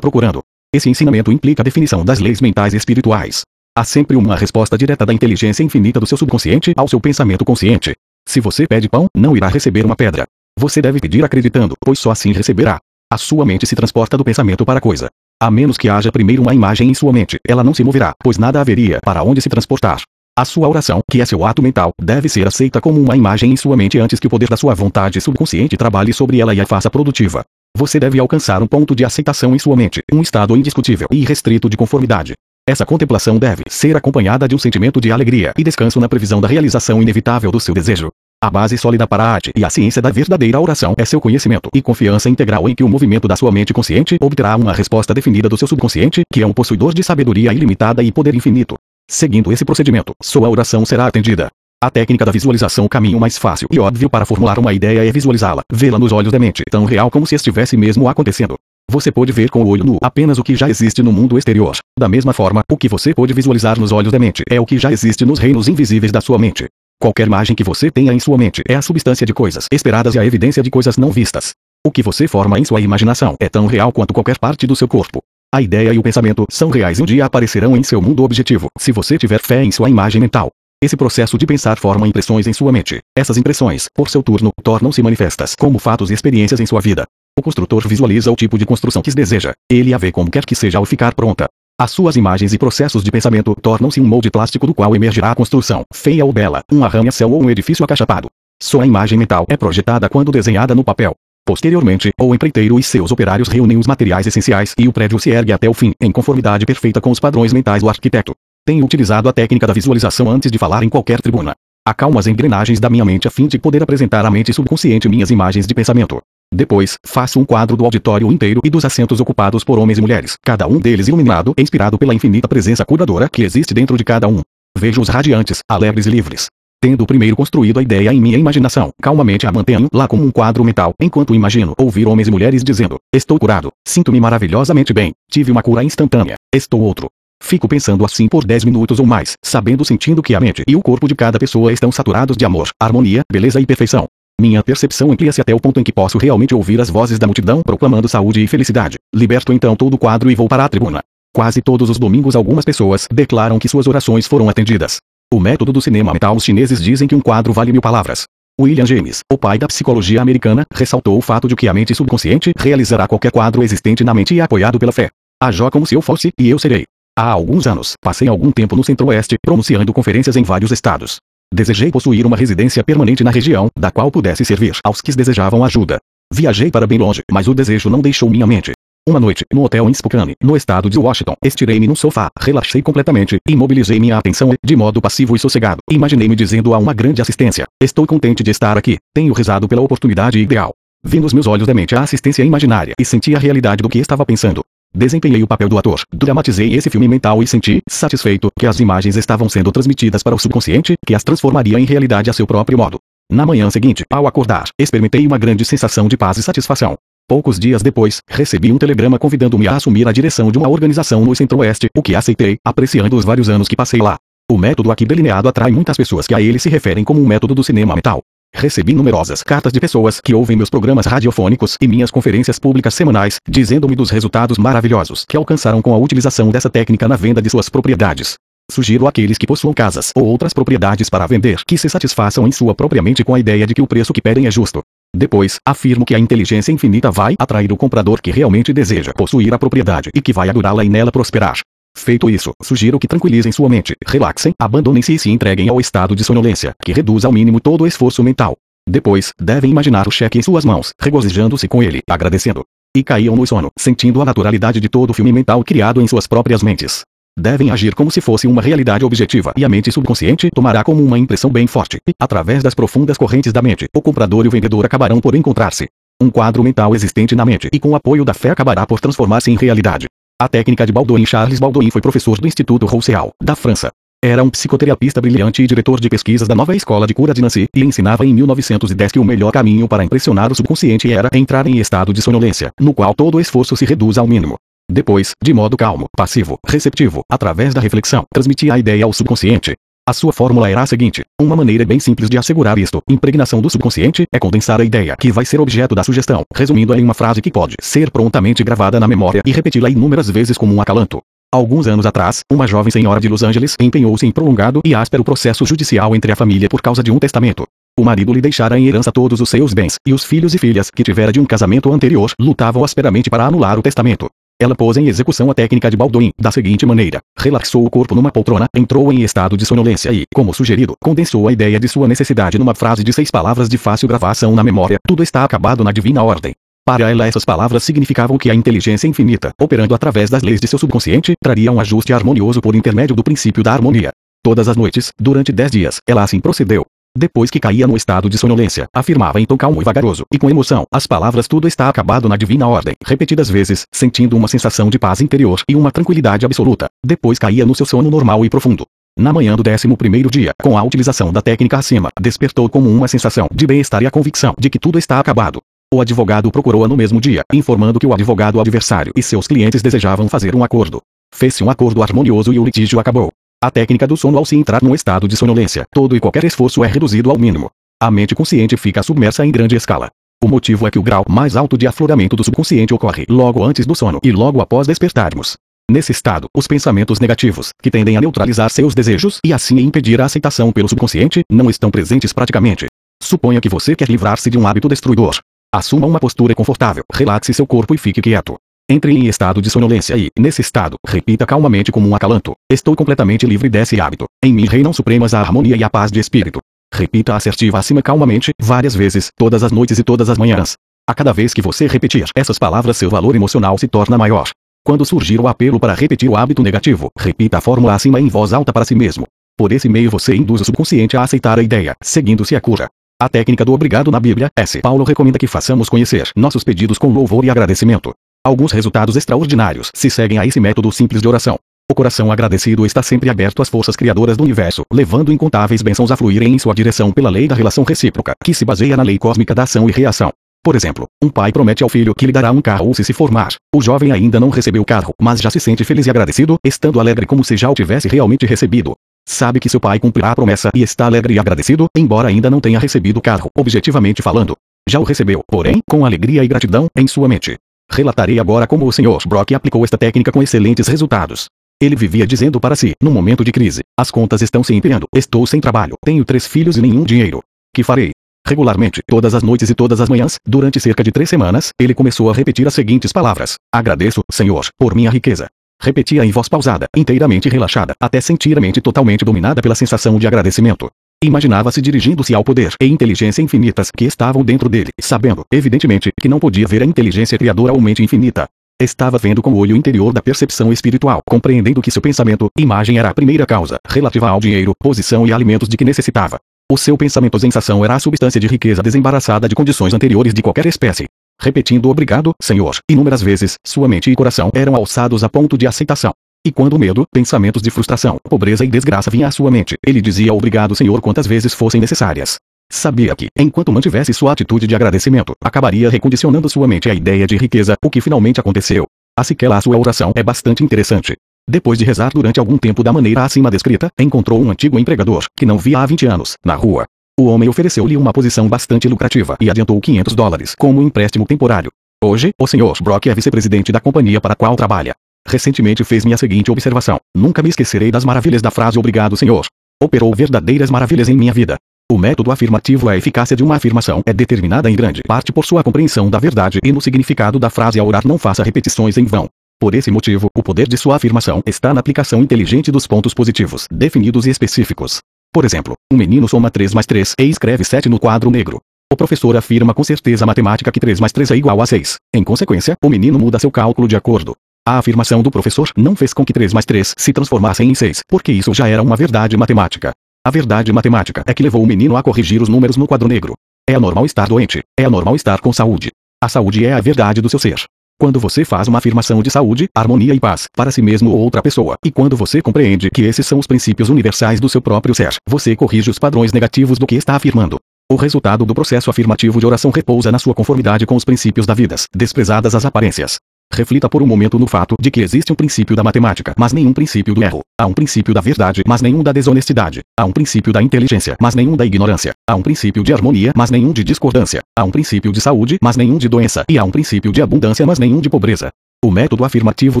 procurando. 0.00 0.42
Esse 0.72 0.88
ensinamento 0.88 1.32
implica 1.32 1.62
a 1.62 1.64
definição 1.64 2.04
das 2.04 2.20
leis 2.20 2.40
mentais 2.40 2.74
espirituais. 2.74 3.42
Há 3.76 3.82
sempre 3.82 4.16
uma 4.16 4.36
resposta 4.36 4.78
direta 4.78 5.04
da 5.04 5.12
inteligência 5.12 5.64
infinita 5.64 5.98
do 5.98 6.06
seu 6.06 6.16
subconsciente 6.16 6.72
ao 6.76 6.86
seu 6.86 7.00
pensamento 7.00 7.44
consciente. 7.44 7.94
Se 8.28 8.40
você 8.40 8.68
pede 8.68 8.88
pão, 8.88 9.06
não 9.16 9.36
irá 9.36 9.48
receber 9.48 9.84
uma 9.84 9.96
pedra. 9.96 10.26
Você 10.56 10.80
deve 10.80 11.00
pedir 11.00 11.24
acreditando, 11.24 11.74
pois 11.84 11.98
só 11.98 12.12
assim 12.12 12.32
receberá. 12.32 12.78
A 13.12 13.18
sua 13.18 13.44
mente 13.44 13.66
se 13.66 13.74
transporta 13.74 14.16
do 14.16 14.24
pensamento 14.24 14.64
para 14.64 14.78
a 14.78 14.80
coisa. 14.80 15.08
A 15.42 15.50
menos 15.50 15.76
que 15.76 15.88
haja 15.88 16.12
primeiro 16.12 16.42
uma 16.42 16.54
imagem 16.54 16.88
em 16.88 16.94
sua 16.94 17.12
mente, 17.12 17.38
ela 17.48 17.64
não 17.64 17.74
se 17.74 17.82
moverá, 17.82 18.12
pois 18.22 18.38
nada 18.38 18.60
haveria 18.60 19.00
para 19.02 19.24
onde 19.24 19.40
se 19.40 19.48
transportar. 19.48 20.02
A 20.38 20.44
sua 20.44 20.68
oração, 20.68 21.00
que 21.10 21.20
é 21.20 21.26
seu 21.26 21.44
ato 21.44 21.60
mental, 21.60 21.90
deve 22.00 22.28
ser 22.28 22.46
aceita 22.46 22.80
como 22.80 23.00
uma 23.00 23.16
imagem 23.16 23.50
em 23.50 23.56
sua 23.56 23.76
mente 23.76 23.98
antes 23.98 24.20
que 24.20 24.26
o 24.28 24.30
poder 24.30 24.48
da 24.48 24.56
sua 24.56 24.74
vontade 24.74 25.20
subconsciente 25.20 25.76
trabalhe 25.76 26.12
sobre 26.12 26.38
ela 26.38 26.54
e 26.54 26.60
a 26.60 26.66
faça 26.66 26.88
produtiva. 26.88 27.44
Você 27.76 27.98
deve 27.98 28.18
alcançar 28.18 28.62
um 28.62 28.66
ponto 28.66 28.94
de 28.94 29.06
aceitação 29.06 29.54
em 29.54 29.58
sua 29.58 29.74
mente, 29.74 30.02
um 30.12 30.20
estado 30.20 30.54
indiscutível 30.54 31.08
e 31.10 31.24
restrito 31.24 31.68
de 31.68 31.78
conformidade. 31.78 32.34
Essa 32.68 32.84
contemplação 32.84 33.38
deve 33.38 33.62
ser 33.70 33.96
acompanhada 33.96 34.46
de 34.46 34.54
um 34.54 34.58
sentimento 34.58 35.00
de 35.00 35.10
alegria 35.10 35.52
e 35.56 35.64
descanso 35.64 35.98
na 35.98 36.08
previsão 36.08 36.40
da 36.40 36.48
realização 36.48 37.00
inevitável 37.00 37.50
do 37.50 37.58
seu 37.58 37.72
desejo. 37.72 38.10
A 38.42 38.50
base 38.50 38.76
sólida 38.76 39.06
para 39.06 39.24
a 39.24 39.32
arte 39.32 39.50
e 39.56 39.64
a 39.64 39.70
ciência 39.70 40.02
da 40.02 40.10
verdadeira 40.10 40.60
oração 40.60 40.94
é 40.96 41.04
seu 41.04 41.20
conhecimento 41.20 41.70
e 41.74 41.80
confiança 41.80 42.28
integral 42.28 42.68
em 42.68 42.74
que 42.74 42.84
o 42.84 42.88
movimento 42.88 43.26
da 43.26 43.36
sua 43.36 43.50
mente 43.50 43.72
consciente 43.72 44.18
obterá 44.20 44.56
uma 44.56 44.72
resposta 44.72 45.14
definida 45.14 45.48
do 45.48 45.56
seu 45.56 45.66
subconsciente, 45.66 46.22
que 46.32 46.42
é 46.42 46.46
um 46.46 46.52
possuidor 46.52 46.92
de 46.92 47.02
sabedoria 47.02 47.52
ilimitada 47.52 48.02
e 48.02 48.12
poder 48.12 48.34
infinito. 48.34 48.76
Seguindo 49.10 49.52
esse 49.52 49.64
procedimento, 49.64 50.12
sua 50.22 50.48
oração 50.48 50.84
será 50.84 51.06
atendida. 51.06 51.50
A 51.82 51.90
técnica 51.90 52.26
da 52.26 52.30
visualização 52.30 52.84
o 52.84 52.90
caminho 52.90 53.18
mais 53.18 53.38
fácil 53.38 53.66
e 53.72 53.78
óbvio 53.78 54.10
para 54.10 54.26
formular 54.26 54.58
uma 54.58 54.70
ideia 54.70 55.02
é 55.02 55.10
visualizá-la, 55.10 55.62
vê-la 55.72 55.98
nos 55.98 56.12
olhos 56.12 56.30
da 56.30 56.38
mente, 56.38 56.62
tão 56.70 56.84
real 56.84 57.10
como 57.10 57.26
se 57.26 57.34
estivesse 57.34 57.74
mesmo 57.74 58.06
acontecendo. 58.06 58.54
Você 58.90 59.10
pode 59.10 59.32
ver 59.32 59.48
com 59.48 59.62
o 59.62 59.66
olho 59.66 59.82
nu 59.82 59.96
apenas 60.02 60.36
o 60.36 60.44
que 60.44 60.54
já 60.54 60.68
existe 60.68 61.02
no 61.02 61.10
mundo 61.10 61.38
exterior. 61.38 61.78
Da 61.98 62.06
mesma 62.06 62.34
forma, 62.34 62.60
o 62.70 62.76
que 62.76 62.86
você 62.86 63.14
pode 63.14 63.32
visualizar 63.32 63.80
nos 63.80 63.92
olhos 63.92 64.12
da 64.12 64.18
mente 64.18 64.42
é 64.50 64.60
o 64.60 64.66
que 64.66 64.76
já 64.76 64.92
existe 64.92 65.24
nos 65.24 65.38
reinos 65.38 65.68
invisíveis 65.68 66.12
da 66.12 66.20
sua 66.20 66.38
mente. 66.38 66.66
Qualquer 67.00 67.26
imagem 67.26 67.56
que 67.56 67.64
você 67.64 67.90
tenha 67.90 68.12
em 68.12 68.20
sua 68.20 68.36
mente 68.36 68.62
é 68.68 68.74
a 68.74 68.82
substância 68.82 69.26
de 69.26 69.32
coisas 69.32 69.64
esperadas 69.72 70.14
e 70.14 70.18
a 70.18 70.26
evidência 70.26 70.62
de 70.62 70.68
coisas 70.70 70.98
não 70.98 71.10
vistas. 71.10 71.52
O 71.82 71.90
que 71.90 72.02
você 72.02 72.28
forma 72.28 72.58
em 72.58 72.64
sua 72.66 72.82
imaginação 72.82 73.36
é 73.40 73.48
tão 73.48 73.64
real 73.64 73.90
quanto 73.90 74.12
qualquer 74.12 74.38
parte 74.38 74.66
do 74.66 74.76
seu 74.76 74.86
corpo. 74.86 75.20
A 75.50 75.62
ideia 75.62 75.94
e 75.94 75.98
o 75.98 76.02
pensamento 76.02 76.44
são 76.50 76.68
reais 76.68 76.98
e 76.98 77.02
um 77.02 77.06
dia 77.06 77.24
aparecerão 77.24 77.74
em 77.74 77.82
seu 77.82 78.02
mundo 78.02 78.22
objetivo, 78.22 78.68
se 78.78 78.92
você 78.92 79.16
tiver 79.16 79.40
fé 79.40 79.64
em 79.64 79.72
sua 79.72 79.88
imagem 79.88 80.20
mental. 80.20 80.50
Esse 80.82 80.96
processo 80.96 81.36
de 81.36 81.44
pensar 81.44 81.78
forma 81.78 82.08
impressões 82.08 82.46
em 82.46 82.54
sua 82.54 82.72
mente. 82.72 83.00
Essas 83.14 83.36
impressões, 83.36 83.86
por 83.94 84.08
seu 84.08 84.22
turno, 84.22 84.50
tornam-se 84.62 85.02
manifestas 85.02 85.54
como 85.54 85.78
fatos 85.78 86.10
e 86.10 86.14
experiências 86.14 86.58
em 86.58 86.64
sua 86.64 86.80
vida. 86.80 87.04
O 87.38 87.42
construtor 87.42 87.86
visualiza 87.86 88.32
o 88.32 88.34
tipo 88.34 88.56
de 88.56 88.64
construção 88.64 89.02
que 89.02 89.10
deseja. 89.10 89.52
Ele 89.70 89.92
a 89.92 89.98
vê 89.98 90.10
como 90.10 90.30
quer 90.30 90.46
que 90.46 90.54
seja 90.54 90.78
ao 90.78 90.86
ficar 90.86 91.14
pronta. 91.14 91.44
As 91.78 91.90
suas 91.90 92.16
imagens 92.16 92.54
e 92.54 92.58
processos 92.58 93.04
de 93.04 93.10
pensamento 93.10 93.54
tornam-se 93.60 94.00
um 94.00 94.06
molde 94.06 94.30
plástico 94.30 94.66
do 94.66 94.74
qual 94.74 94.96
emergirá 94.96 95.30
a 95.30 95.34
construção, 95.34 95.84
feia 95.92 96.24
ou 96.24 96.32
bela, 96.32 96.62
um 96.72 96.82
arranha-céu 96.82 97.30
ou 97.30 97.42
um 97.42 97.50
edifício 97.50 97.84
acachapado. 97.84 98.28
Sua 98.58 98.86
imagem 98.86 99.18
mental 99.18 99.44
é 99.50 99.58
projetada 99.58 100.08
quando 100.08 100.32
desenhada 100.32 100.74
no 100.74 100.82
papel. 100.82 101.14
Posteriormente, 101.44 102.10
o 102.18 102.34
empreiteiro 102.34 102.78
e 102.78 102.82
seus 102.82 103.12
operários 103.12 103.48
reúnem 103.48 103.76
os 103.76 103.86
materiais 103.86 104.26
essenciais 104.26 104.74
e 104.78 104.88
o 104.88 104.92
prédio 104.94 105.18
se 105.18 105.28
ergue 105.28 105.52
até 105.52 105.68
o 105.68 105.74
fim, 105.74 105.92
em 106.00 106.10
conformidade 106.10 106.64
perfeita 106.64 107.02
com 107.02 107.10
os 107.10 107.20
padrões 107.20 107.52
mentais 107.52 107.82
do 107.82 107.88
arquiteto. 107.88 108.34
Tenho 108.70 108.84
utilizado 108.84 109.28
a 109.28 109.32
técnica 109.32 109.66
da 109.66 109.72
visualização 109.72 110.30
antes 110.30 110.48
de 110.48 110.56
falar 110.56 110.84
em 110.84 110.88
qualquer 110.88 111.20
tribuna. 111.20 111.56
Acalmo 111.84 112.20
as 112.20 112.28
engrenagens 112.28 112.78
da 112.78 112.88
minha 112.88 113.04
mente 113.04 113.26
a 113.26 113.30
fim 113.30 113.48
de 113.48 113.58
poder 113.58 113.82
apresentar 113.82 114.24
à 114.24 114.30
mente 114.30 114.52
subconsciente 114.52 115.08
minhas 115.08 115.28
imagens 115.28 115.66
de 115.66 115.74
pensamento. 115.74 116.20
Depois, 116.54 116.94
faço 117.04 117.40
um 117.40 117.44
quadro 117.44 117.76
do 117.76 117.84
auditório 117.84 118.30
inteiro 118.30 118.60
e 118.62 118.70
dos 118.70 118.84
assentos 118.84 119.18
ocupados 119.18 119.64
por 119.64 119.76
homens 119.76 119.98
e 119.98 120.00
mulheres, 120.00 120.36
cada 120.40 120.68
um 120.68 120.78
deles 120.78 121.08
iluminado 121.08 121.52
e 121.58 121.62
inspirado 121.62 121.98
pela 121.98 122.14
infinita 122.14 122.46
presença 122.46 122.84
curadora 122.84 123.28
que 123.28 123.42
existe 123.42 123.74
dentro 123.74 123.96
de 123.96 124.04
cada 124.04 124.28
um. 124.28 124.40
Vejo-os 124.78 125.08
radiantes, 125.08 125.58
alegres 125.68 126.06
e 126.06 126.10
livres. 126.10 126.46
Tendo 126.80 127.04
primeiro 127.04 127.34
construído 127.34 127.80
a 127.80 127.82
ideia 127.82 128.14
em 128.14 128.20
minha 128.20 128.38
imaginação, 128.38 128.90
calmamente 129.02 129.48
a 129.48 129.52
mantenho 129.52 129.88
lá 129.92 130.06
como 130.06 130.24
um 130.24 130.30
quadro 130.30 130.62
mental, 130.62 130.94
enquanto 131.00 131.34
imagino 131.34 131.74
ouvir 131.76 132.06
homens 132.06 132.28
e 132.28 132.30
mulheres 132.30 132.62
dizendo: 132.62 132.98
Estou 133.12 133.36
curado, 133.36 133.72
sinto-me 133.84 134.20
maravilhosamente 134.20 134.92
bem, 134.92 135.12
tive 135.28 135.50
uma 135.50 135.60
cura 135.60 135.82
instantânea, 135.82 136.36
estou 136.54 136.80
outro, 136.80 137.08
Fico 137.42 137.66
pensando 137.66 138.04
assim 138.04 138.28
por 138.28 138.44
10 138.44 138.64
minutos 138.64 139.00
ou 139.00 139.06
mais, 139.06 139.34
sabendo 139.42 139.84
sentindo 139.84 140.22
que 140.22 140.34
a 140.34 140.40
mente 140.40 140.62
e 140.66 140.76
o 140.76 140.82
corpo 140.82 141.08
de 141.08 141.14
cada 141.14 141.38
pessoa 141.38 141.72
estão 141.72 141.90
saturados 141.90 142.36
de 142.36 142.44
amor, 142.44 142.70
harmonia, 142.78 143.22
beleza 143.30 143.60
e 143.60 143.66
perfeição. 143.66 144.06
Minha 144.40 144.62
percepção 144.62 145.10
amplia-se 145.10 145.40
até 145.40 145.54
o 145.54 145.60
ponto 145.60 145.80
em 145.80 145.82
que 145.82 145.92
posso 145.92 146.16
realmente 146.16 146.54
ouvir 146.54 146.80
as 146.80 146.88
vozes 146.88 147.18
da 147.18 147.26
multidão 147.26 147.62
proclamando 147.62 148.08
saúde 148.08 148.42
e 148.42 148.46
felicidade. 148.46 148.96
Liberto 149.14 149.52
então 149.52 149.76
todo 149.76 149.94
o 149.94 149.98
quadro 149.98 150.30
e 150.30 150.34
vou 150.34 150.48
para 150.48 150.64
a 150.64 150.68
tribuna. 150.68 151.00
Quase 151.34 151.60
todos 151.60 151.90
os 151.90 151.98
domingos 151.98 152.34
algumas 152.34 152.64
pessoas 152.64 153.06
declaram 153.12 153.58
que 153.58 153.68
suas 153.68 153.86
orações 153.86 154.26
foram 154.26 154.48
atendidas. 154.48 154.98
O 155.32 155.38
método 155.38 155.72
do 155.72 155.82
cinema 155.82 156.12
metal 156.12 156.34
os 156.34 156.44
chineses 156.44 156.82
dizem 156.82 157.06
que 157.06 157.14
um 157.14 157.20
quadro 157.20 157.52
vale 157.52 157.70
mil 157.70 157.82
palavras. 157.82 158.24
William 158.60 158.86
James, 158.86 159.20
o 159.32 159.38
pai 159.38 159.58
da 159.58 159.66
psicologia 159.66 160.20
americana, 160.20 160.64
ressaltou 160.72 161.16
o 161.16 161.20
fato 161.22 161.46
de 161.46 161.54
que 161.54 161.68
a 161.68 161.74
mente 161.74 161.94
subconsciente 161.94 162.52
realizará 162.56 163.06
qualquer 163.06 163.30
quadro 163.30 163.62
existente 163.62 164.02
na 164.04 164.12
mente 164.12 164.34
e 164.34 164.40
apoiado 164.40 164.78
pela 164.78 164.92
fé. 164.92 165.08
Ajó 165.42 165.70
como 165.70 165.86
se 165.86 165.94
eu 165.94 166.02
fosse, 166.02 166.30
e 166.38 166.48
eu 166.48 166.58
serei. 166.58 166.84
Há 167.20 167.32
alguns 167.32 167.66
anos, 167.66 167.92
passei 168.02 168.28
algum 168.28 168.50
tempo 168.50 168.74
no 168.74 168.82
Centro-Oeste, 168.82 169.36
pronunciando 169.44 169.92
conferências 169.92 170.36
em 170.36 170.42
vários 170.42 170.70
estados. 170.70 171.18
Desejei 171.52 171.90
possuir 171.90 172.24
uma 172.24 172.34
residência 172.34 172.82
permanente 172.82 173.22
na 173.22 173.30
região, 173.30 173.68
da 173.78 173.90
qual 173.90 174.10
pudesse 174.10 174.42
servir 174.42 174.72
aos 174.82 175.02
que 175.02 175.12
desejavam 175.14 175.62
ajuda. 175.62 175.98
Viajei 176.32 176.70
para 176.70 176.86
bem 176.86 176.96
longe, 176.96 177.20
mas 177.30 177.46
o 177.46 177.52
desejo 177.52 177.90
não 177.90 178.00
deixou 178.00 178.30
minha 178.30 178.46
mente. 178.46 178.72
Uma 179.06 179.20
noite, 179.20 179.44
no 179.52 179.62
hotel 179.62 179.86
em 179.90 179.92
Spokane, 179.92 180.32
no 180.42 180.56
estado 180.56 180.88
de 180.88 180.98
Washington, 180.98 181.34
estirei-me 181.44 181.86
no 181.86 181.94
sofá, 181.94 182.30
relaxei 182.40 182.80
completamente, 182.80 183.36
imobilizei 183.46 184.00
minha 184.00 184.16
atenção 184.16 184.54
de 184.64 184.74
modo 184.74 184.98
passivo 185.02 185.36
e 185.36 185.38
sossegado, 185.38 185.80
imaginei-me 185.90 186.34
dizendo 186.34 186.72
a 186.72 186.78
uma 186.78 186.94
grande 186.94 187.20
assistência: 187.20 187.66
Estou 187.82 188.06
contente 188.06 188.42
de 188.42 188.50
estar 188.50 188.78
aqui, 188.78 188.96
tenho 189.14 189.34
rezado 189.34 189.68
pela 189.68 189.82
oportunidade 189.82 190.38
ideal. 190.38 190.72
Vi 191.04 191.20
nos 191.20 191.34
meus 191.34 191.46
olhos 191.46 191.66
da 191.66 191.74
mente 191.74 191.94
a 191.94 192.00
assistência 192.00 192.42
imaginária 192.42 192.94
e 192.98 193.04
senti 193.04 193.36
a 193.36 193.38
realidade 193.38 193.82
do 193.82 193.90
que 193.90 193.98
estava 193.98 194.24
pensando. 194.24 194.62
Desempenhei 194.92 195.40
o 195.40 195.46
papel 195.46 195.68
do 195.68 195.78
ator, 195.78 196.02
dramatizei 196.12 196.74
esse 196.74 196.90
filme 196.90 197.06
mental 197.06 197.40
e 197.42 197.46
senti, 197.46 197.80
satisfeito, 197.88 198.50
que 198.58 198.66
as 198.66 198.80
imagens 198.80 199.16
estavam 199.16 199.48
sendo 199.48 199.70
transmitidas 199.70 200.20
para 200.20 200.34
o 200.34 200.38
subconsciente, 200.38 200.94
que 201.06 201.14
as 201.14 201.22
transformaria 201.22 201.78
em 201.78 201.84
realidade 201.84 202.28
a 202.28 202.32
seu 202.32 202.44
próprio 202.44 202.76
modo. 202.76 202.98
Na 203.30 203.46
manhã 203.46 203.70
seguinte, 203.70 204.04
ao 204.10 204.26
acordar, 204.26 204.64
experimentei 204.76 205.24
uma 205.24 205.38
grande 205.38 205.64
sensação 205.64 206.08
de 206.08 206.16
paz 206.16 206.38
e 206.38 206.42
satisfação. 206.42 206.96
Poucos 207.28 207.60
dias 207.60 207.80
depois, 207.80 208.20
recebi 208.28 208.72
um 208.72 208.78
telegrama 208.78 209.16
convidando-me 209.16 209.68
a 209.68 209.76
assumir 209.76 210.08
a 210.08 210.12
direção 210.12 210.50
de 210.50 210.58
uma 210.58 210.68
organização 210.68 211.24
no 211.24 211.36
Centro-Oeste, 211.36 211.88
o 211.96 212.02
que 212.02 212.16
aceitei, 212.16 212.58
apreciando 212.64 213.16
os 213.16 213.24
vários 213.24 213.48
anos 213.48 213.68
que 213.68 213.76
passei 213.76 214.02
lá. 214.02 214.16
O 214.50 214.58
método 214.58 214.90
aqui 214.90 215.06
delineado 215.06 215.48
atrai 215.48 215.70
muitas 215.70 215.96
pessoas 215.96 216.26
que 216.26 216.34
a 216.34 216.40
ele 216.40 216.58
se 216.58 216.68
referem 216.68 217.04
como 217.04 217.22
um 217.22 217.26
método 217.26 217.54
do 217.54 217.62
cinema 217.62 217.94
metal. 217.94 218.20
Recebi 218.54 218.92
numerosas 218.92 219.42
cartas 219.42 219.72
de 219.72 219.80
pessoas 219.80 220.20
que 220.20 220.34
ouvem 220.34 220.56
meus 220.56 220.68
programas 220.68 221.06
radiofônicos 221.06 221.76
e 221.80 221.88
minhas 221.88 222.10
conferências 222.10 222.58
públicas 222.58 222.92
semanais, 222.92 223.36
dizendo-me 223.48 223.96
dos 223.96 224.10
resultados 224.10 224.58
maravilhosos 224.58 225.24
que 225.26 225.36
alcançaram 225.36 225.80
com 225.80 225.94
a 225.94 225.98
utilização 225.98 226.50
dessa 226.50 226.68
técnica 226.68 227.08
na 227.08 227.16
venda 227.16 227.40
de 227.40 227.48
suas 227.48 227.68
propriedades. 227.68 228.34
Sugiro 228.70 229.06
àqueles 229.06 229.38
que 229.38 229.46
possuam 229.46 229.72
casas 229.72 230.12
ou 230.14 230.24
outras 230.24 230.52
propriedades 230.52 231.08
para 231.08 231.26
vender 231.26 231.62
que 231.66 231.78
se 231.78 231.88
satisfaçam 231.88 232.46
em 232.46 232.52
sua 232.52 232.74
própria 232.74 233.02
mente 233.02 233.24
com 233.24 233.34
a 233.34 233.40
ideia 233.40 233.66
de 233.66 233.74
que 233.74 233.82
o 233.82 233.86
preço 233.86 234.12
que 234.12 234.22
pedem 234.22 234.46
é 234.46 234.50
justo. 234.50 234.82
Depois, 235.16 235.58
afirmo 235.66 236.04
que 236.04 236.14
a 236.14 236.18
inteligência 236.18 236.70
infinita 236.70 237.10
vai 237.10 237.34
atrair 237.38 237.72
o 237.72 237.76
comprador 237.76 238.20
que 238.20 238.30
realmente 238.30 238.72
deseja 238.72 239.12
possuir 239.12 239.52
a 239.52 239.58
propriedade 239.58 240.10
e 240.14 240.20
que 240.20 240.32
vai 240.32 240.48
adorá-la 240.48 240.84
e 240.84 240.88
nela 240.88 241.10
prosperar. 241.10 241.60
Feito 241.96 242.30
isso, 242.30 242.52
sugiro 242.62 242.98
que 242.98 243.08
tranquilizem 243.08 243.52
sua 243.52 243.68
mente, 243.68 243.94
relaxem, 244.06 244.54
abandonem-se 244.58 245.14
e 245.14 245.18
se 245.18 245.30
entreguem 245.30 245.68
ao 245.68 245.80
estado 245.80 246.14
de 246.14 246.24
sonolência, 246.24 246.74
que 246.82 246.92
reduz 246.92 247.24
ao 247.24 247.32
mínimo 247.32 247.60
todo 247.60 247.82
o 247.82 247.86
esforço 247.86 248.22
mental. 248.22 248.56
Depois, 248.88 249.32
devem 249.40 249.70
imaginar 249.70 250.08
o 250.08 250.10
cheque 250.10 250.38
em 250.38 250.42
suas 250.42 250.64
mãos, 250.64 250.92
regozijando-se 250.98 251.68
com 251.68 251.82
ele, 251.82 252.00
agradecendo. 252.08 252.64
E 252.96 253.04
caíam 253.04 253.36
no 253.36 253.46
sono, 253.46 253.70
sentindo 253.78 254.20
a 254.20 254.24
naturalidade 254.24 254.80
de 254.80 254.88
todo 254.88 255.10
o 255.10 255.14
filme 255.14 255.32
mental 255.32 255.62
criado 255.62 256.00
em 256.00 256.08
suas 256.08 256.26
próprias 256.26 256.62
mentes. 256.62 257.02
Devem 257.38 257.70
agir 257.70 257.94
como 257.94 258.10
se 258.10 258.20
fosse 258.20 258.46
uma 258.46 258.60
realidade 258.60 259.04
objetiva 259.04 259.52
e 259.56 259.64
a 259.64 259.68
mente 259.68 259.92
subconsciente 259.92 260.50
tomará 260.52 260.82
como 260.82 261.02
uma 261.02 261.18
impressão 261.18 261.50
bem 261.50 261.66
forte. 261.66 261.98
E, 262.08 262.12
através 262.18 262.62
das 262.62 262.74
profundas 262.74 263.16
correntes 263.16 263.52
da 263.52 263.62
mente, 263.62 263.86
o 263.94 264.02
comprador 264.02 264.44
e 264.44 264.48
o 264.48 264.50
vendedor 264.50 264.84
acabarão 264.84 265.20
por 265.20 265.34
encontrar-se. 265.34 265.88
Um 266.20 266.28
quadro 266.28 266.62
mental 266.62 266.94
existente 266.94 267.34
na 267.34 267.46
mente 267.46 267.68
e 267.72 267.78
com 267.78 267.90
o 267.90 267.96
apoio 267.96 268.24
da 268.24 268.34
fé 268.34 268.50
acabará 268.50 268.84
por 268.84 269.00
transformar-se 269.00 269.50
em 269.50 269.56
realidade. 269.56 270.06
A 270.40 270.48
técnica 270.48 270.86
de 270.86 270.92
Baldwin 270.92 271.26
Charles 271.26 271.60
Baldwin 271.60 271.90
foi 271.90 272.00
professor 272.00 272.40
do 272.40 272.48
Instituto 272.48 272.86
Rousseau, 272.86 273.30
da 273.42 273.54
França. 273.54 273.90
Era 274.24 274.42
um 274.42 274.48
psicoterapista 274.48 275.20
brilhante 275.20 275.62
e 275.62 275.66
diretor 275.66 276.00
de 276.00 276.08
pesquisas 276.08 276.48
da 276.48 276.54
nova 276.54 276.74
escola 276.74 277.06
de 277.06 277.12
cura 277.12 277.34
de 277.34 277.42
Nancy, 277.42 277.66
e 277.76 277.84
ensinava 277.84 278.24
em 278.24 278.32
1910 278.32 279.12
que 279.12 279.18
o 279.18 279.24
melhor 279.24 279.52
caminho 279.52 279.86
para 279.86 280.02
impressionar 280.02 280.50
o 280.50 280.54
subconsciente 280.54 281.12
era 281.12 281.28
entrar 281.34 281.66
em 281.66 281.78
estado 281.78 282.10
de 282.14 282.22
sonolência, 282.22 282.70
no 282.80 282.94
qual 282.94 283.14
todo 283.14 283.34
o 283.34 283.40
esforço 283.40 283.76
se 283.76 283.84
reduz 283.84 284.16
ao 284.16 284.26
mínimo. 284.26 284.56
Depois, 284.90 285.32
de 285.44 285.52
modo 285.52 285.76
calmo, 285.76 286.06
passivo, 286.16 286.58
receptivo, 286.66 287.20
através 287.30 287.74
da 287.74 287.80
reflexão, 287.82 288.24
transmitia 288.32 288.72
a 288.72 288.78
ideia 288.78 289.04
ao 289.04 289.12
subconsciente. 289.12 289.74
A 290.10 290.12
sua 290.12 290.32
fórmula 290.32 290.68
era 290.68 290.82
a 290.82 290.86
seguinte: 290.86 291.22
uma 291.40 291.54
maneira 291.54 291.84
bem 291.84 292.00
simples 292.00 292.28
de 292.28 292.36
assegurar 292.36 292.76
isto, 292.78 293.00
impregnação 293.08 293.62
do 293.62 293.70
subconsciente, 293.70 294.24
é 294.32 294.40
condensar 294.40 294.80
a 294.80 294.84
ideia 294.84 295.14
que 295.16 295.30
vai 295.30 295.44
ser 295.44 295.60
objeto 295.60 295.94
da 295.94 296.02
sugestão, 296.02 296.42
resumindo-a 296.52 296.98
em 296.98 297.04
uma 297.04 297.14
frase 297.14 297.40
que 297.40 297.48
pode 297.48 297.76
ser 297.80 298.10
prontamente 298.10 298.64
gravada 298.64 298.98
na 298.98 299.06
memória 299.06 299.40
e 299.46 299.52
repeti-la 299.52 299.88
inúmeras 299.88 300.28
vezes 300.28 300.58
como 300.58 300.74
um 300.74 300.80
acalanto. 300.80 301.20
Alguns 301.54 301.86
anos 301.86 302.06
atrás, 302.06 302.40
uma 302.50 302.66
jovem 302.66 302.90
senhora 302.90 303.20
de 303.20 303.28
Los 303.28 303.44
Angeles 303.44 303.76
empenhou-se 303.80 304.26
em 304.26 304.32
prolongado 304.32 304.80
e 304.84 304.96
áspero 304.96 305.22
processo 305.22 305.64
judicial 305.64 306.12
entre 306.16 306.32
a 306.32 306.36
família 306.36 306.68
por 306.68 306.82
causa 306.82 307.04
de 307.04 307.12
um 307.12 307.18
testamento. 307.20 307.62
O 307.96 308.02
marido 308.02 308.32
lhe 308.32 308.40
deixara 308.40 308.76
em 308.76 308.88
herança 308.88 309.12
todos 309.12 309.40
os 309.40 309.48
seus 309.48 309.72
bens, 309.72 309.94
e 310.04 310.12
os 310.12 310.24
filhos 310.24 310.56
e 310.56 310.58
filhas 310.58 310.90
que 310.90 311.04
tivera 311.04 311.30
de 311.30 311.38
um 311.38 311.44
casamento 311.44 311.92
anterior 311.92 312.32
lutavam 312.40 312.82
asperamente 312.82 313.30
para 313.30 313.46
anular 313.46 313.78
o 313.78 313.82
testamento. 313.82 314.26
Ela 314.60 314.74
pôs 314.74 314.98
em 314.98 315.08
execução 315.08 315.50
a 315.50 315.54
técnica 315.54 315.90
de 315.90 315.96
Baldwin 315.96 316.32
da 316.38 316.50
seguinte 316.50 316.84
maneira: 316.84 317.20
relaxou 317.38 317.82
o 317.82 317.88
corpo 317.88 318.14
numa 318.14 318.30
poltrona, 318.30 318.66
entrou 318.76 319.10
em 319.10 319.22
estado 319.22 319.56
de 319.56 319.64
sonolência 319.64 320.12
e, 320.12 320.24
como 320.34 320.52
sugerido, 320.52 320.94
condensou 321.02 321.48
a 321.48 321.52
ideia 321.52 321.80
de 321.80 321.88
sua 321.88 322.06
necessidade 322.06 322.58
numa 322.58 322.74
frase 322.74 323.02
de 323.02 323.10
seis 323.10 323.30
palavras 323.30 323.70
de 323.70 323.78
fácil 323.78 324.06
gravação 324.06 324.54
na 324.54 324.62
memória: 324.62 324.98
tudo 325.08 325.22
está 325.22 325.44
acabado 325.44 325.82
na 325.82 325.90
divina 325.90 326.22
ordem. 326.22 326.52
Para 326.84 327.10
ela 327.10 327.26
essas 327.26 327.44
palavras 327.44 327.82
significavam 327.84 328.36
que 328.36 328.50
a 328.50 328.54
inteligência 328.54 329.08
infinita, 329.08 329.52
operando 329.58 329.94
através 329.94 330.28
das 330.28 330.42
leis 330.42 330.60
de 330.60 330.68
seu 330.68 330.78
subconsciente, 330.78 331.32
traria 331.42 331.72
um 331.72 331.80
ajuste 331.80 332.12
harmonioso 332.12 332.60
por 332.60 332.74
intermédio 332.74 333.16
do 333.16 333.24
princípio 333.24 333.62
da 333.62 333.72
harmonia. 333.72 334.10
Todas 334.42 334.68
as 334.68 334.76
noites, 334.76 335.10
durante 335.18 335.52
dez 335.52 335.70
dias, 335.70 336.00
ela 336.06 336.22
assim 336.22 336.40
procedeu. 336.40 336.84
Depois 337.16 337.50
que 337.50 337.58
caía 337.58 337.88
no 337.88 337.96
estado 337.96 338.28
de 338.28 338.38
sonolência, 338.38 338.86
afirmava 338.94 339.40
em 339.40 339.44
tom 339.44 339.56
calmo 339.56 339.82
e 339.82 339.84
vagaroso, 339.84 340.24
e 340.32 340.38
com 340.38 340.48
emoção, 340.48 340.86
as 340.92 341.08
palavras 341.08 341.48
tudo 341.48 341.66
está 341.66 341.88
acabado 341.88 342.28
na 342.28 342.36
divina 342.36 342.68
ordem, 342.68 342.94
repetidas 343.04 343.50
vezes, 343.50 343.84
sentindo 343.92 344.36
uma 344.36 344.46
sensação 344.46 344.88
de 344.88 344.98
paz 344.98 345.20
interior 345.20 345.60
e 345.68 345.74
uma 345.74 345.90
tranquilidade 345.90 346.46
absoluta. 346.46 346.88
Depois 347.04 347.38
caía 347.38 347.66
no 347.66 347.74
seu 347.74 347.84
sono 347.84 348.08
normal 348.10 348.44
e 348.44 348.50
profundo. 348.50 348.86
Na 349.18 349.32
manhã 349.32 349.56
do 349.56 349.62
décimo 349.62 349.96
primeiro 349.96 350.30
dia, 350.30 350.52
com 350.62 350.78
a 350.78 350.82
utilização 350.84 351.32
da 351.32 351.42
técnica 351.42 351.78
acima, 351.78 352.10
despertou 352.20 352.68
como 352.68 352.88
uma 352.88 353.08
sensação 353.08 353.48
de 353.52 353.66
bem-estar 353.66 354.02
e 354.02 354.06
a 354.06 354.10
convicção 354.10 354.54
de 354.56 354.70
que 354.70 354.78
tudo 354.78 354.96
está 354.96 355.18
acabado. 355.18 355.60
O 355.92 356.00
advogado 356.00 356.48
procurou-a 356.52 356.86
no 356.86 356.96
mesmo 356.96 357.20
dia, 357.20 357.42
informando 357.52 357.98
que 357.98 358.06
o 358.06 358.14
advogado 358.14 358.60
adversário 358.60 359.12
e 359.16 359.22
seus 359.22 359.48
clientes 359.48 359.82
desejavam 359.82 360.28
fazer 360.28 360.54
um 360.54 360.62
acordo. 360.62 361.02
Fez-se 361.34 361.64
um 361.64 361.70
acordo 361.70 362.04
harmonioso 362.04 362.52
e 362.52 362.58
o 362.60 362.64
litígio 362.64 363.00
acabou. 363.00 363.32
A 363.62 363.70
técnica 363.70 364.06
do 364.06 364.16
sono 364.16 364.38
ao 364.38 364.46
se 364.46 364.56
entrar 364.56 364.82
num 364.82 364.94
estado 364.94 365.28
de 365.28 365.36
sonolência, 365.36 365.84
todo 365.92 366.16
e 366.16 366.20
qualquer 366.20 366.44
esforço 366.44 366.82
é 366.82 366.86
reduzido 366.86 367.30
ao 367.30 367.38
mínimo. 367.38 367.70
A 368.00 368.10
mente 368.10 368.34
consciente 368.34 368.74
fica 368.74 369.02
submersa 369.02 369.44
em 369.44 369.50
grande 369.50 369.76
escala. 369.76 370.08
O 370.42 370.48
motivo 370.48 370.86
é 370.86 370.90
que 370.90 370.98
o 370.98 371.02
grau 371.02 371.26
mais 371.28 371.56
alto 371.56 371.76
de 371.76 371.86
afloramento 371.86 372.34
do 372.34 372.42
subconsciente 372.42 372.94
ocorre 372.94 373.26
logo 373.28 373.62
antes 373.62 373.84
do 373.84 373.94
sono 373.94 374.18
e 374.22 374.32
logo 374.32 374.62
após 374.62 374.86
despertarmos. 374.86 375.58
Nesse 375.90 376.10
estado, 376.10 376.48
os 376.56 376.66
pensamentos 376.66 377.20
negativos, 377.20 377.68
que 377.82 377.90
tendem 377.90 378.16
a 378.16 378.20
neutralizar 378.22 378.70
seus 378.70 378.94
desejos 378.94 379.40
e 379.44 379.52
assim 379.52 379.78
impedir 379.78 380.22
a 380.22 380.24
aceitação 380.24 380.72
pelo 380.72 380.88
subconsciente, 380.88 381.42
não 381.52 381.68
estão 381.68 381.90
presentes 381.90 382.32
praticamente. 382.32 382.86
Suponha 383.22 383.60
que 383.60 383.68
você 383.68 383.94
quer 383.94 384.08
livrar-se 384.08 384.48
de 384.48 384.56
um 384.56 384.66
hábito 384.66 384.88
destruidor. 384.88 385.38
Assuma 385.70 386.06
uma 386.06 386.18
postura 386.18 386.54
confortável, 386.54 387.04
relaxe 387.12 387.52
seu 387.52 387.66
corpo 387.66 387.94
e 387.94 387.98
fique 387.98 388.22
quieto. 388.22 388.56
Entre 388.90 389.12
em 389.12 389.28
estado 389.28 389.62
de 389.62 389.70
sonolência 389.70 390.16
e, 390.16 390.30
nesse 390.36 390.60
estado, 390.60 390.96
repita 391.06 391.46
calmamente 391.46 391.92
como 391.92 392.08
um 392.08 392.14
acalanto. 392.16 392.54
Estou 392.68 392.96
completamente 392.96 393.46
livre 393.46 393.68
desse 393.68 394.00
hábito. 394.00 394.24
Em 394.44 394.52
mim 394.52 394.66
reinam 394.66 394.92
supremas 394.92 395.32
a 395.32 395.38
harmonia 395.38 395.76
e 395.76 395.84
a 395.84 395.88
paz 395.88 396.10
de 396.10 396.18
espírito. 396.18 396.58
Repita 396.92 397.36
assertiva 397.36 397.78
acima 397.78 398.02
calmamente, 398.02 398.50
várias 398.60 398.92
vezes, 398.92 399.30
todas 399.38 399.62
as 399.62 399.70
noites 399.70 400.00
e 400.00 400.02
todas 400.02 400.28
as 400.28 400.36
manhãs. 400.36 400.74
A 401.08 401.14
cada 401.14 401.32
vez 401.32 401.54
que 401.54 401.62
você 401.62 401.86
repetir 401.86 402.24
essas 402.34 402.58
palavras, 402.58 402.96
seu 402.96 403.08
valor 403.08 403.36
emocional 403.36 403.78
se 403.78 403.86
torna 403.86 404.18
maior. 404.18 404.48
Quando 404.84 405.04
surgir 405.04 405.40
o 405.40 405.46
apelo 405.46 405.78
para 405.78 405.94
repetir 405.94 406.28
o 406.28 406.36
hábito 406.36 406.60
negativo, 406.60 407.12
repita 407.16 407.58
a 407.58 407.60
fórmula 407.60 407.94
acima 407.94 408.20
em 408.20 408.26
voz 408.26 408.52
alta 408.52 408.72
para 408.72 408.84
si 408.84 408.96
mesmo. 408.96 409.24
Por 409.56 409.70
esse 409.70 409.88
meio 409.88 410.10
você 410.10 410.34
induz 410.34 410.62
o 410.62 410.64
subconsciente 410.64 411.16
a 411.16 411.22
aceitar 411.22 411.60
a 411.60 411.62
ideia, 411.62 411.94
seguindo-se 412.02 412.56
a 412.56 412.60
cura. 412.60 412.88
A 413.22 413.28
técnica 413.28 413.64
do 413.64 413.72
obrigado 413.72 414.10
na 414.10 414.18
Bíblia, 414.18 414.48
S. 414.58 414.80
Paulo 414.80 415.04
recomenda 415.04 415.38
que 415.38 415.46
façamos 415.46 415.88
conhecer 415.88 416.28
nossos 416.34 416.64
pedidos 416.64 416.98
com 416.98 417.06
louvor 417.06 417.44
e 417.44 417.50
agradecimento. 417.50 418.12
Alguns 418.42 418.72
resultados 418.72 419.16
extraordinários 419.16 419.90
se 419.94 420.08
seguem 420.08 420.38
a 420.38 420.46
esse 420.46 420.58
método 420.58 420.90
simples 420.90 421.20
de 421.20 421.28
oração. 421.28 421.58
O 421.90 421.94
coração 421.94 422.32
agradecido 422.32 422.86
está 422.86 423.02
sempre 423.02 423.28
aberto 423.28 423.60
às 423.60 423.68
forças 423.68 423.96
criadoras 423.96 424.34
do 424.34 424.44
universo, 424.44 424.82
levando 424.90 425.30
incontáveis 425.30 425.82
bênçãos 425.82 426.10
a 426.10 426.16
fluírem 426.16 426.54
em 426.54 426.58
sua 426.58 426.74
direção 426.74 427.12
pela 427.12 427.28
lei 427.28 427.46
da 427.46 427.54
relação 427.54 427.84
recíproca, 427.84 428.32
que 428.42 428.54
se 428.54 428.64
baseia 428.64 428.96
na 428.96 429.02
lei 429.02 429.18
cósmica 429.18 429.54
da 429.54 429.64
ação 429.64 429.90
e 429.90 429.92
reação. 429.92 430.32
Por 430.64 430.74
exemplo, 430.74 431.06
um 431.22 431.28
pai 431.28 431.52
promete 431.52 431.82
ao 431.82 431.90
filho 431.90 432.14
que 432.14 432.24
lhe 432.24 432.32
dará 432.32 432.50
um 432.50 432.62
carro 432.62 432.94
se 432.94 433.04
se 433.04 433.12
formar. 433.12 433.56
O 433.74 433.82
jovem 433.82 434.10
ainda 434.10 434.40
não 434.40 434.48
recebeu 434.48 434.80
o 434.80 434.86
carro, 434.86 435.12
mas 435.20 435.40
já 435.40 435.50
se 435.50 435.60
sente 435.60 435.84
feliz 435.84 436.06
e 436.06 436.10
agradecido, 436.10 436.56
estando 436.64 436.98
alegre 436.98 437.26
como 437.26 437.44
se 437.44 437.58
já 437.58 437.68
o 437.68 437.74
tivesse 437.74 438.08
realmente 438.08 438.46
recebido. 438.46 438.94
Sabe 439.28 439.60
que 439.60 439.68
seu 439.68 439.80
pai 439.80 439.98
cumprirá 439.98 440.30
a 440.30 440.34
promessa 440.34 440.70
e 440.74 440.82
está 440.82 441.04
alegre 441.04 441.34
e 441.34 441.38
agradecido, 441.38 441.88
embora 441.94 442.28
ainda 442.28 442.48
não 442.48 442.60
tenha 442.60 442.78
recebido 442.78 443.18
o 443.18 443.22
carro, 443.22 443.50
objetivamente 443.54 444.22
falando. 444.22 444.56
Já 444.88 444.98
o 444.98 445.04
recebeu, 445.04 445.42
porém, 445.46 445.80
com 445.88 446.06
alegria 446.06 446.42
e 446.42 446.48
gratidão, 446.48 446.88
em 446.96 447.06
sua 447.06 447.28
mente. 447.28 447.58
Relatarei 447.90 448.38
agora 448.38 448.66
como 448.66 448.86
o 448.86 448.92
Sr. 448.92 449.26
Brock 449.26 449.52
aplicou 449.52 449.84
esta 449.84 449.98
técnica 449.98 450.30
com 450.30 450.42
excelentes 450.42 450.86
resultados. 450.86 451.46
Ele 451.82 451.96
vivia 451.96 452.26
dizendo 452.26 452.60
para 452.60 452.76
si, 452.76 452.92
no 453.02 453.10
momento 453.10 453.42
de 453.42 453.50
crise, 453.50 453.80
as 453.98 454.10
contas 454.10 454.42
estão 454.42 454.62
se 454.62 454.74
empenhando, 454.74 455.06
estou 455.14 455.46
sem 455.46 455.60
trabalho, 455.60 455.94
tenho 456.04 456.24
três 456.24 456.46
filhos 456.46 456.76
e 456.76 456.82
nenhum 456.82 457.02
dinheiro. 457.02 457.40
Que 457.74 457.82
farei? 457.82 458.10
Regularmente, 458.46 459.00
todas 459.06 459.34
as 459.34 459.42
noites 459.42 459.70
e 459.70 459.74
todas 459.74 460.00
as 460.00 460.08
manhãs, 460.08 460.36
durante 460.46 460.78
cerca 460.78 461.02
de 461.02 461.10
três 461.10 461.28
semanas, 461.28 461.70
ele 461.80 461.94
começou 461.94 462.30
a 462.30 462.34
repetir 462.34 462.66
as 462.66 462.74
seguintes 462.74 463.12
palavras: 463.12 463.54
Agradeço, 463.72 464.22
Senhor, 464.30 464.66
por 464.78 464.94
minha 464.94 465.10
riqueza. 465.10 465.48
Repetia 465.82 466.24
em 466.24 466.30
voz 466.30 466.48
pausada, 466.48 466.86
inteiramente 466.94 467.48
relaxada, 467.48 467.94
até 467.98 468.20
sentir 468.20 468.56
a 468.58 468.60
mente 468.60 468.80
totalmente 468.80 469.24
dominada 469.24 469.62
pela 469.62 469.74
sensação 469.74 470.18
de 470.18 470.26
agradecimento. 470.26 470.90
Imaginava-se 471.22 471.82
dirigindo-se 471.82 472.34
ao 472.34 472.42
poder 472.42 472.72
e 472.80 472.86
inteligência 472.86 473.42
infinitas 473.42 473.90
que 473.94 474.06
estavam 474.06 474.42
dentro 474.42 474.70
dele, 474.70 474.88
sabendo, 474.98 475.44
evidentemente, 475.52 476.10
que 476.18 476.30
não 476.30 476.38
podia 476.38 476.66
ver 476.66 476.82
a 476.82 476.86
inteligência 476.86 477.36
criadora 477.36 477.74
ou 477.74 477.80
mente 477.80 478.02
infinita. 478.02 478.48
Estava 478.80 479.18
vendo 479.18 479.42
com 479.42 479.52
o 479.52 479.58
olho 479.58 479.76
interior 479.76 480.14
da 480.14 480.22
percepção 480.22 480.72
espiritual, 480.72 481.20
compreendendo 481.28 481.82
que 481.82 481.90
seu 481.90 482.00
pensamento, 482.00 482.48
imagem 482.58 482.98
era 482.98 483.10
a 483.10 483.14
primeira 483.14 483.44
causa, 483.44 483.78
relativa 483.86 484.30
ao 484.30 484.40
dinheiro, 484.40 484.72
posição 484.78 485.26
e 485.26 485.32
alimentos 485.32 485.68
de 485.68 485.76
que 485.76 485.84
necessitava. 485.84 486.38
O 486.72 486.78
seu 486.78 486.96
pensamento 486.96 487.38
sensação 487.38 487.84
era 487.84 487.96
a 487.96 488.00
substância 488.00 488.40
de 488.40 488.46
riqueza 488.46 488.82
desembaraçada 488.82 489.46
de 489.46 489.54
condições 489.54 489.92
anteriores 489.92 490.32
de 490.32 490.40
qualquer 490.40 490.64
espécie. 490.64 491.04
Repetindo 491.38 491.90
obrigado, 491.90 492.32
Senhor, 492.40 492.78
inúmeras 492.90 493.20
vezes, 493.20 493.56
sua 493.66 493.86
mente 493.86 494.10
e 494.10 494.16
coração 494.16 494.50
eram 494.54 494.74
alçados 494.74 495.22
a 495.22 495.28
ponto 495.28 495.58
de 495.58 495.66
aceitação. 495.66 496.12
E 496.42 496.50
quando 496.50 496.72
o 496.72 496.78
medo, 496.78 497.04
pensamentos 497.12 497.60
de 497.60 497.70
frustração, 497.70 498.16
pobreza 498.24 498.64
e 498.64 498.68
desgraça 498.68 499.10
vinham 499.10 499.28
à 499.28 499.30
sua 499.30 499.50
mente, 499.50 499.76
ele 499.86 500.00
dizia 500.00 500.32
obrigado 500.32 500.74
Senhor 500.74 500.98
quantas 501.02 501.26
vezes 501.26 501.52
fossem 501.52 501.78
necessárias. 501.78 502.38
Sabia 502.72 503.14
que, 503.14 503.28
enquanto 503.38 503.70
mantivesse 503.70 504.14
sua 504.14 504.32
atitude 504.32 504.66
de 504.66 504.74
agradecimento, 504.74 505.34
acabaria 505.44 505.90
recondicionando 505.90 506.48
sua 506.48 506.66
mente 506.66 506.88
à 506.88 506.94
ideia 506.94 507.26
de 507.26 507.36
riqueza, 507.36 507.74
o 507.84 507.90
que 507.90 508.00
finalmente 508.00 508.40
aconteceu. 508.40 508.86
Assim 509.18 509.34
que 509.34 509.44
a 509.44 509.60
sua 509.60 509.76
oração 509.76 510.12
é 510.16 510.22
bastante 510.22 510.64
interessante. 510.64 511.14
Depois 511.46 511.78
de 511.78 511.84
rezar 511.84 512.10
durante 512.14 512.40
algum 512.40 512.56
tempo 512.56 512.82
da 512.82 512.92
maneira 512.92 513.22
acima 513.22 513.50
descrita, 513.50 513.90
encontrou 513.98 514.40
um 514.42 514.50
antigo 514.50 514.78
empregador, 514.78 515.26
que 515.36 515.44
não 515.44 515.58
via 515.58 515.80
há 515.80 515.84
20 515.84 516.06
anos, 516.06 516.36
na 516.42 516.54
rua. 516.54 516.86
O 517.18 517.26
homem 517.26 517.50
ofereceu-lhe 517.50 517.98
uma 517.98 518.14
posição 518.14 518.48
bastante 518.48 518.88
lucrativa 518.88 519.36
e 519.42 519.50
adiantou 519.50 519.78
500 519.78 520.14
dólares 520.14 520.54
como 520.54 520.80
empréstimo 520.80 521.26
temporário. 521.26 521.70
Hoje, 522.02 522.30
o 522.40 522.46
Sr. 522.46 522.82
Brock 522.82 523.08
é 523.08 523.14
vice-presidente 523.14 523.70
da 523.70 523.80
companhia 523.80 524.22
para 524.22 524.32
a 524.32 524.36
qual 524.36 524.56
trabalha. 524.56 524.94
Recentemente 525.26 525.84
fez-me 525.84 526.12
a 526.12 526.16
seguinte 526.16 526.50
observação: 526.50 526.98
Nunca 527.16 527.42
me 527.42 527.48
esquecerei 527.48 527.90
das 527.90 528.04
maravilhas 528.04 528.42
da 528.42 528.50
frase 528.50 528.78
Obrigado, 528.78 529.16
Senhor. 529.16 529.46
Operou 529.82 530.14
verdadeiras 530.14 530.70
maravilhas 530.70 531.08
em 531.08 531.16
minha 531.16 531.32
vida. 531.32 531.56
O 531.90 531.98
método 531.98 532.30
afirmativo 532.30 532.88
A 532.88 532.96
eficácia 532.96 533.36
de 533.36 533.42
uma 533.42 533.56
afirmação 533.56 534.02
é 534.06 534.12
determinada 534.12 534.70
em 534.70 534.76
grande 534.76 535.02
parte 535.02 535.32
por 535.32 535.44
sua 535.44 535.64
compreensão 535.64 536.08
da 536.08 536.20
verdade 536.20 536.60
e 536.62 536.70
no 536.70 536.80
significado 536.80 537.38
da 537.38 537.50
frase 537.50 537.80
ao 537.80 537.86
orar 537.86 538.06
não 538.06 538.16
faça 538.16 538.44
repetições 538.44 538.96
em 538.96 539.04
vão. 539.04 539.28
Por 539.58 539.74
esse 539.74 539.90
motivo, 539.90 540.28
o 540.36 540.42
poder 540.42 540.68
de 540.68 540.78
sua 540.78 540.96
afirmação 540.96 541.42
está 541.44 541.74
na 541.74 541.80
aplicação 541.80 542.22
inteligente 542.22 542.70
dos 542.70 542.86
pontos 542.86 543.12
positivos, 543.12 543.66
definidos 543.70 544.26
e 544.26 544.30
específicos. 544.30 545.00
Por 545.32 545.44
exemplo, 545.44 545.74
um 545.92 545.96
menino 545.96 546.28
soma 546.28 546.50
3 546.50 546.72
mais 546.74 546.86
3 546.86 547.14
e 547.18 547.24
escreve 547.24 547.64
7 547.64 547.88
no 547.88 547.98
quadro 547.98 548.30
negro. 548.30 548.60
O 548.92 548.96
professor 548.96 549.36
afirma 549.36 549.74
com 549.74 549.84
certeza 549.84 550.24
matemática 550.24 550.72
que 550.72 550.80
3 550.80 550.98
mais 550.98 551.12
3 551.12 551.32
é 551.32 551.36
igual 551.36 551.60
a 551.60 551.66
6. 551.66 551.96
Em 552.14 552.24
consequência, 552.24 552.74
o 552.82 552.88
menino 552.88 553.18
muda 553.18 553.38
seu 553.38 553.50
cálculo 553.50 553.86
de 553.86 553.96
acordo. 553.96 554.34
A 554.66 554.78
afirmação 554.78 555.22
do 555.22 555.30
professor 555.30 555.70
não 555.76 555.96
fez 555.96 556.12
com 556.12 556.24
que 556.24 556.32
3 556.32 556.52
mais 556.52 556.66
3 556.66 556.94
se 556.96 557.12
transformasse 557.12 557.62
em 557.62 557.74
6, 557.74 558.00
porque 558.08 558.30
isso 558.30 558.52
já 558.52 558.68
era 558.68 558.82
uma 558.82 558.96
verdade 558.96 559.36
matemática. 559.36 559.92
A 560.24 560.30
verdade 560.30 560.72
matemática 560.72 561.22
é 561.26 561.32
que 561.32 561.42
levou 561.42 561.62
o 561.62 561.66
menino 561.66 561.96
a 561.96 562.02
corrigir 562.02 562.42
os 562.42 562.48
números 562.48 562.76
no 562.76 562.86
quadro 562.86 563.08
negro. 563.08 563.34
É 563.68 563.74
anormal 563.74 564.04
estar 564.04 564.28
doente. 564.28 564.60
É 564.78 564.84
anormal 564.84 565.16
estar 565.16 565.40
com 565.40 565.52
saúde. 565.52 565.90
A 566.22 566.28
saúde 566.28 566.66
é 566.66 566.72
a 566.72 566.80
verdade 566.80 567.20
do 567.20 567.28
seu 567.28 567.38
ser. 567.38 567.62
Quando 567.98 568.20
você 568.20 568.44
faz 568.44 568.68
uma 568.68 568.78
afirmação 568.78 569.22
de 569.22 569.30
saúde, 569.30 569.68
harmonia 569.74 570.14
e 570.14 570.20
paz 570.20 570.46
para 570.56 570.70
si 570.70 570.82
mesmo 570.82 571.10
ou 571.10 571.18
outra 571.18 571.42
pessoa, 571.42 571.76
e 571.84 571.90
quando 571.90 572.16
você 572.16 572.42
compreende 572.42 572.90
que 572.90 573.02
esses 573.02 573.26
são 573.26 573.38
os 573.38 573.46
princípios 573.46 573.88
universais 573.88 574.40
do 574.40 574.48
seu 574.48 574.60
próprio 574.60 574.94
ser, 574.94 575.14
você 575.28 575.54
corrige 575.54 575.90
os 575.90 575.98
padrões 575.98 576.32
negativos 576.32 576.78
do 576.78 576.86
que 576.86 576.94
está 576.94 577.14
afirmando. 577.14 577.58
O 577.90 577.96
resultado 577.96 578.44
do 578.44 578.54
processo 578.54 578.90
afirmativo 578.90 579.40
de 579.40 579.46
oração 579.46 579.70
repousa 579.70 580.12
na 580.12 580.18
sua 580.18 580.34
conformidade 580.34 580.86
com 580.86 580.96
os 580.96 581.04
princípios 581.04 581.46
da 581.46 581.54
vida, 581.54 581.76
desprezadas 581.94 582.54
as 582.54 582.64
aparências. 582.64 583.18
Reflita 583.52 583.88
por 583.88 584.00
um 584.00 584.06
momento 584.06 584.38
no 584.38 584.46
fato 584.46 584.76
de 584.80 584.90
que 584.90 585.00
existe 585.00 585.32
um 585.32 585.34
princípio 585.34 585.74
da 585.74 585.82
matemática, 585.82 586.32
mas 586.38 586.52
nenhum 586.52 586.72
princípio 586.72 587.14
do 587.14 587.22
erro. 587.22 587.40
Há 587.60 587.66
um 587.66 587.72
princípio 587.72 588.14
da 588.14 588.20
verdade, 588.20 588.62
mas 588.66 588.80
nenhum 588.80 589.02
da 589.02 589.10
desonestidade. 589.10 589.80
Há 589.98 590.04
um 590.04 590.12
princípio 590.12 590.52
da 590.52 590.62
inteligência, 590.62 591.16
mas 591.20 591.34
nenhum 591.34 591.56
da 591.56 591.66
ignorância. 591.66 592.12
Há 592.28 592.36
um 592.36 592.42
princípio 592.42 592.84
de 592.84 592.92
harmonia, 592.92 593.32
mas 593.36 593.50
nenhum 593.50 593.72
de 593.72 593.82
discordância. 593.82 594.40
Há 594.56 594.62
um 594.62 594.70
princípio 594.70 595.10
de 595.10 595.20
saúde, 595.20 595.58
mas 595.60 595.76
nenhum 595.76 595.98
de 595.98 596.08
doença. 596.08 596.44
E 596.48 596.56
há 596.56 596.64
um 596.64 596.70
princípio 596.70 597.10
de 597.10 597.20
abundância, 597.20 597.66
mas 597.66 597.78
nenhum 597.78 598.00
de 598.00 598.08
pobreza. 598.08 598.50
O 598.84 598.90
método 598.90 599.24
afirmativo 599.24 599.80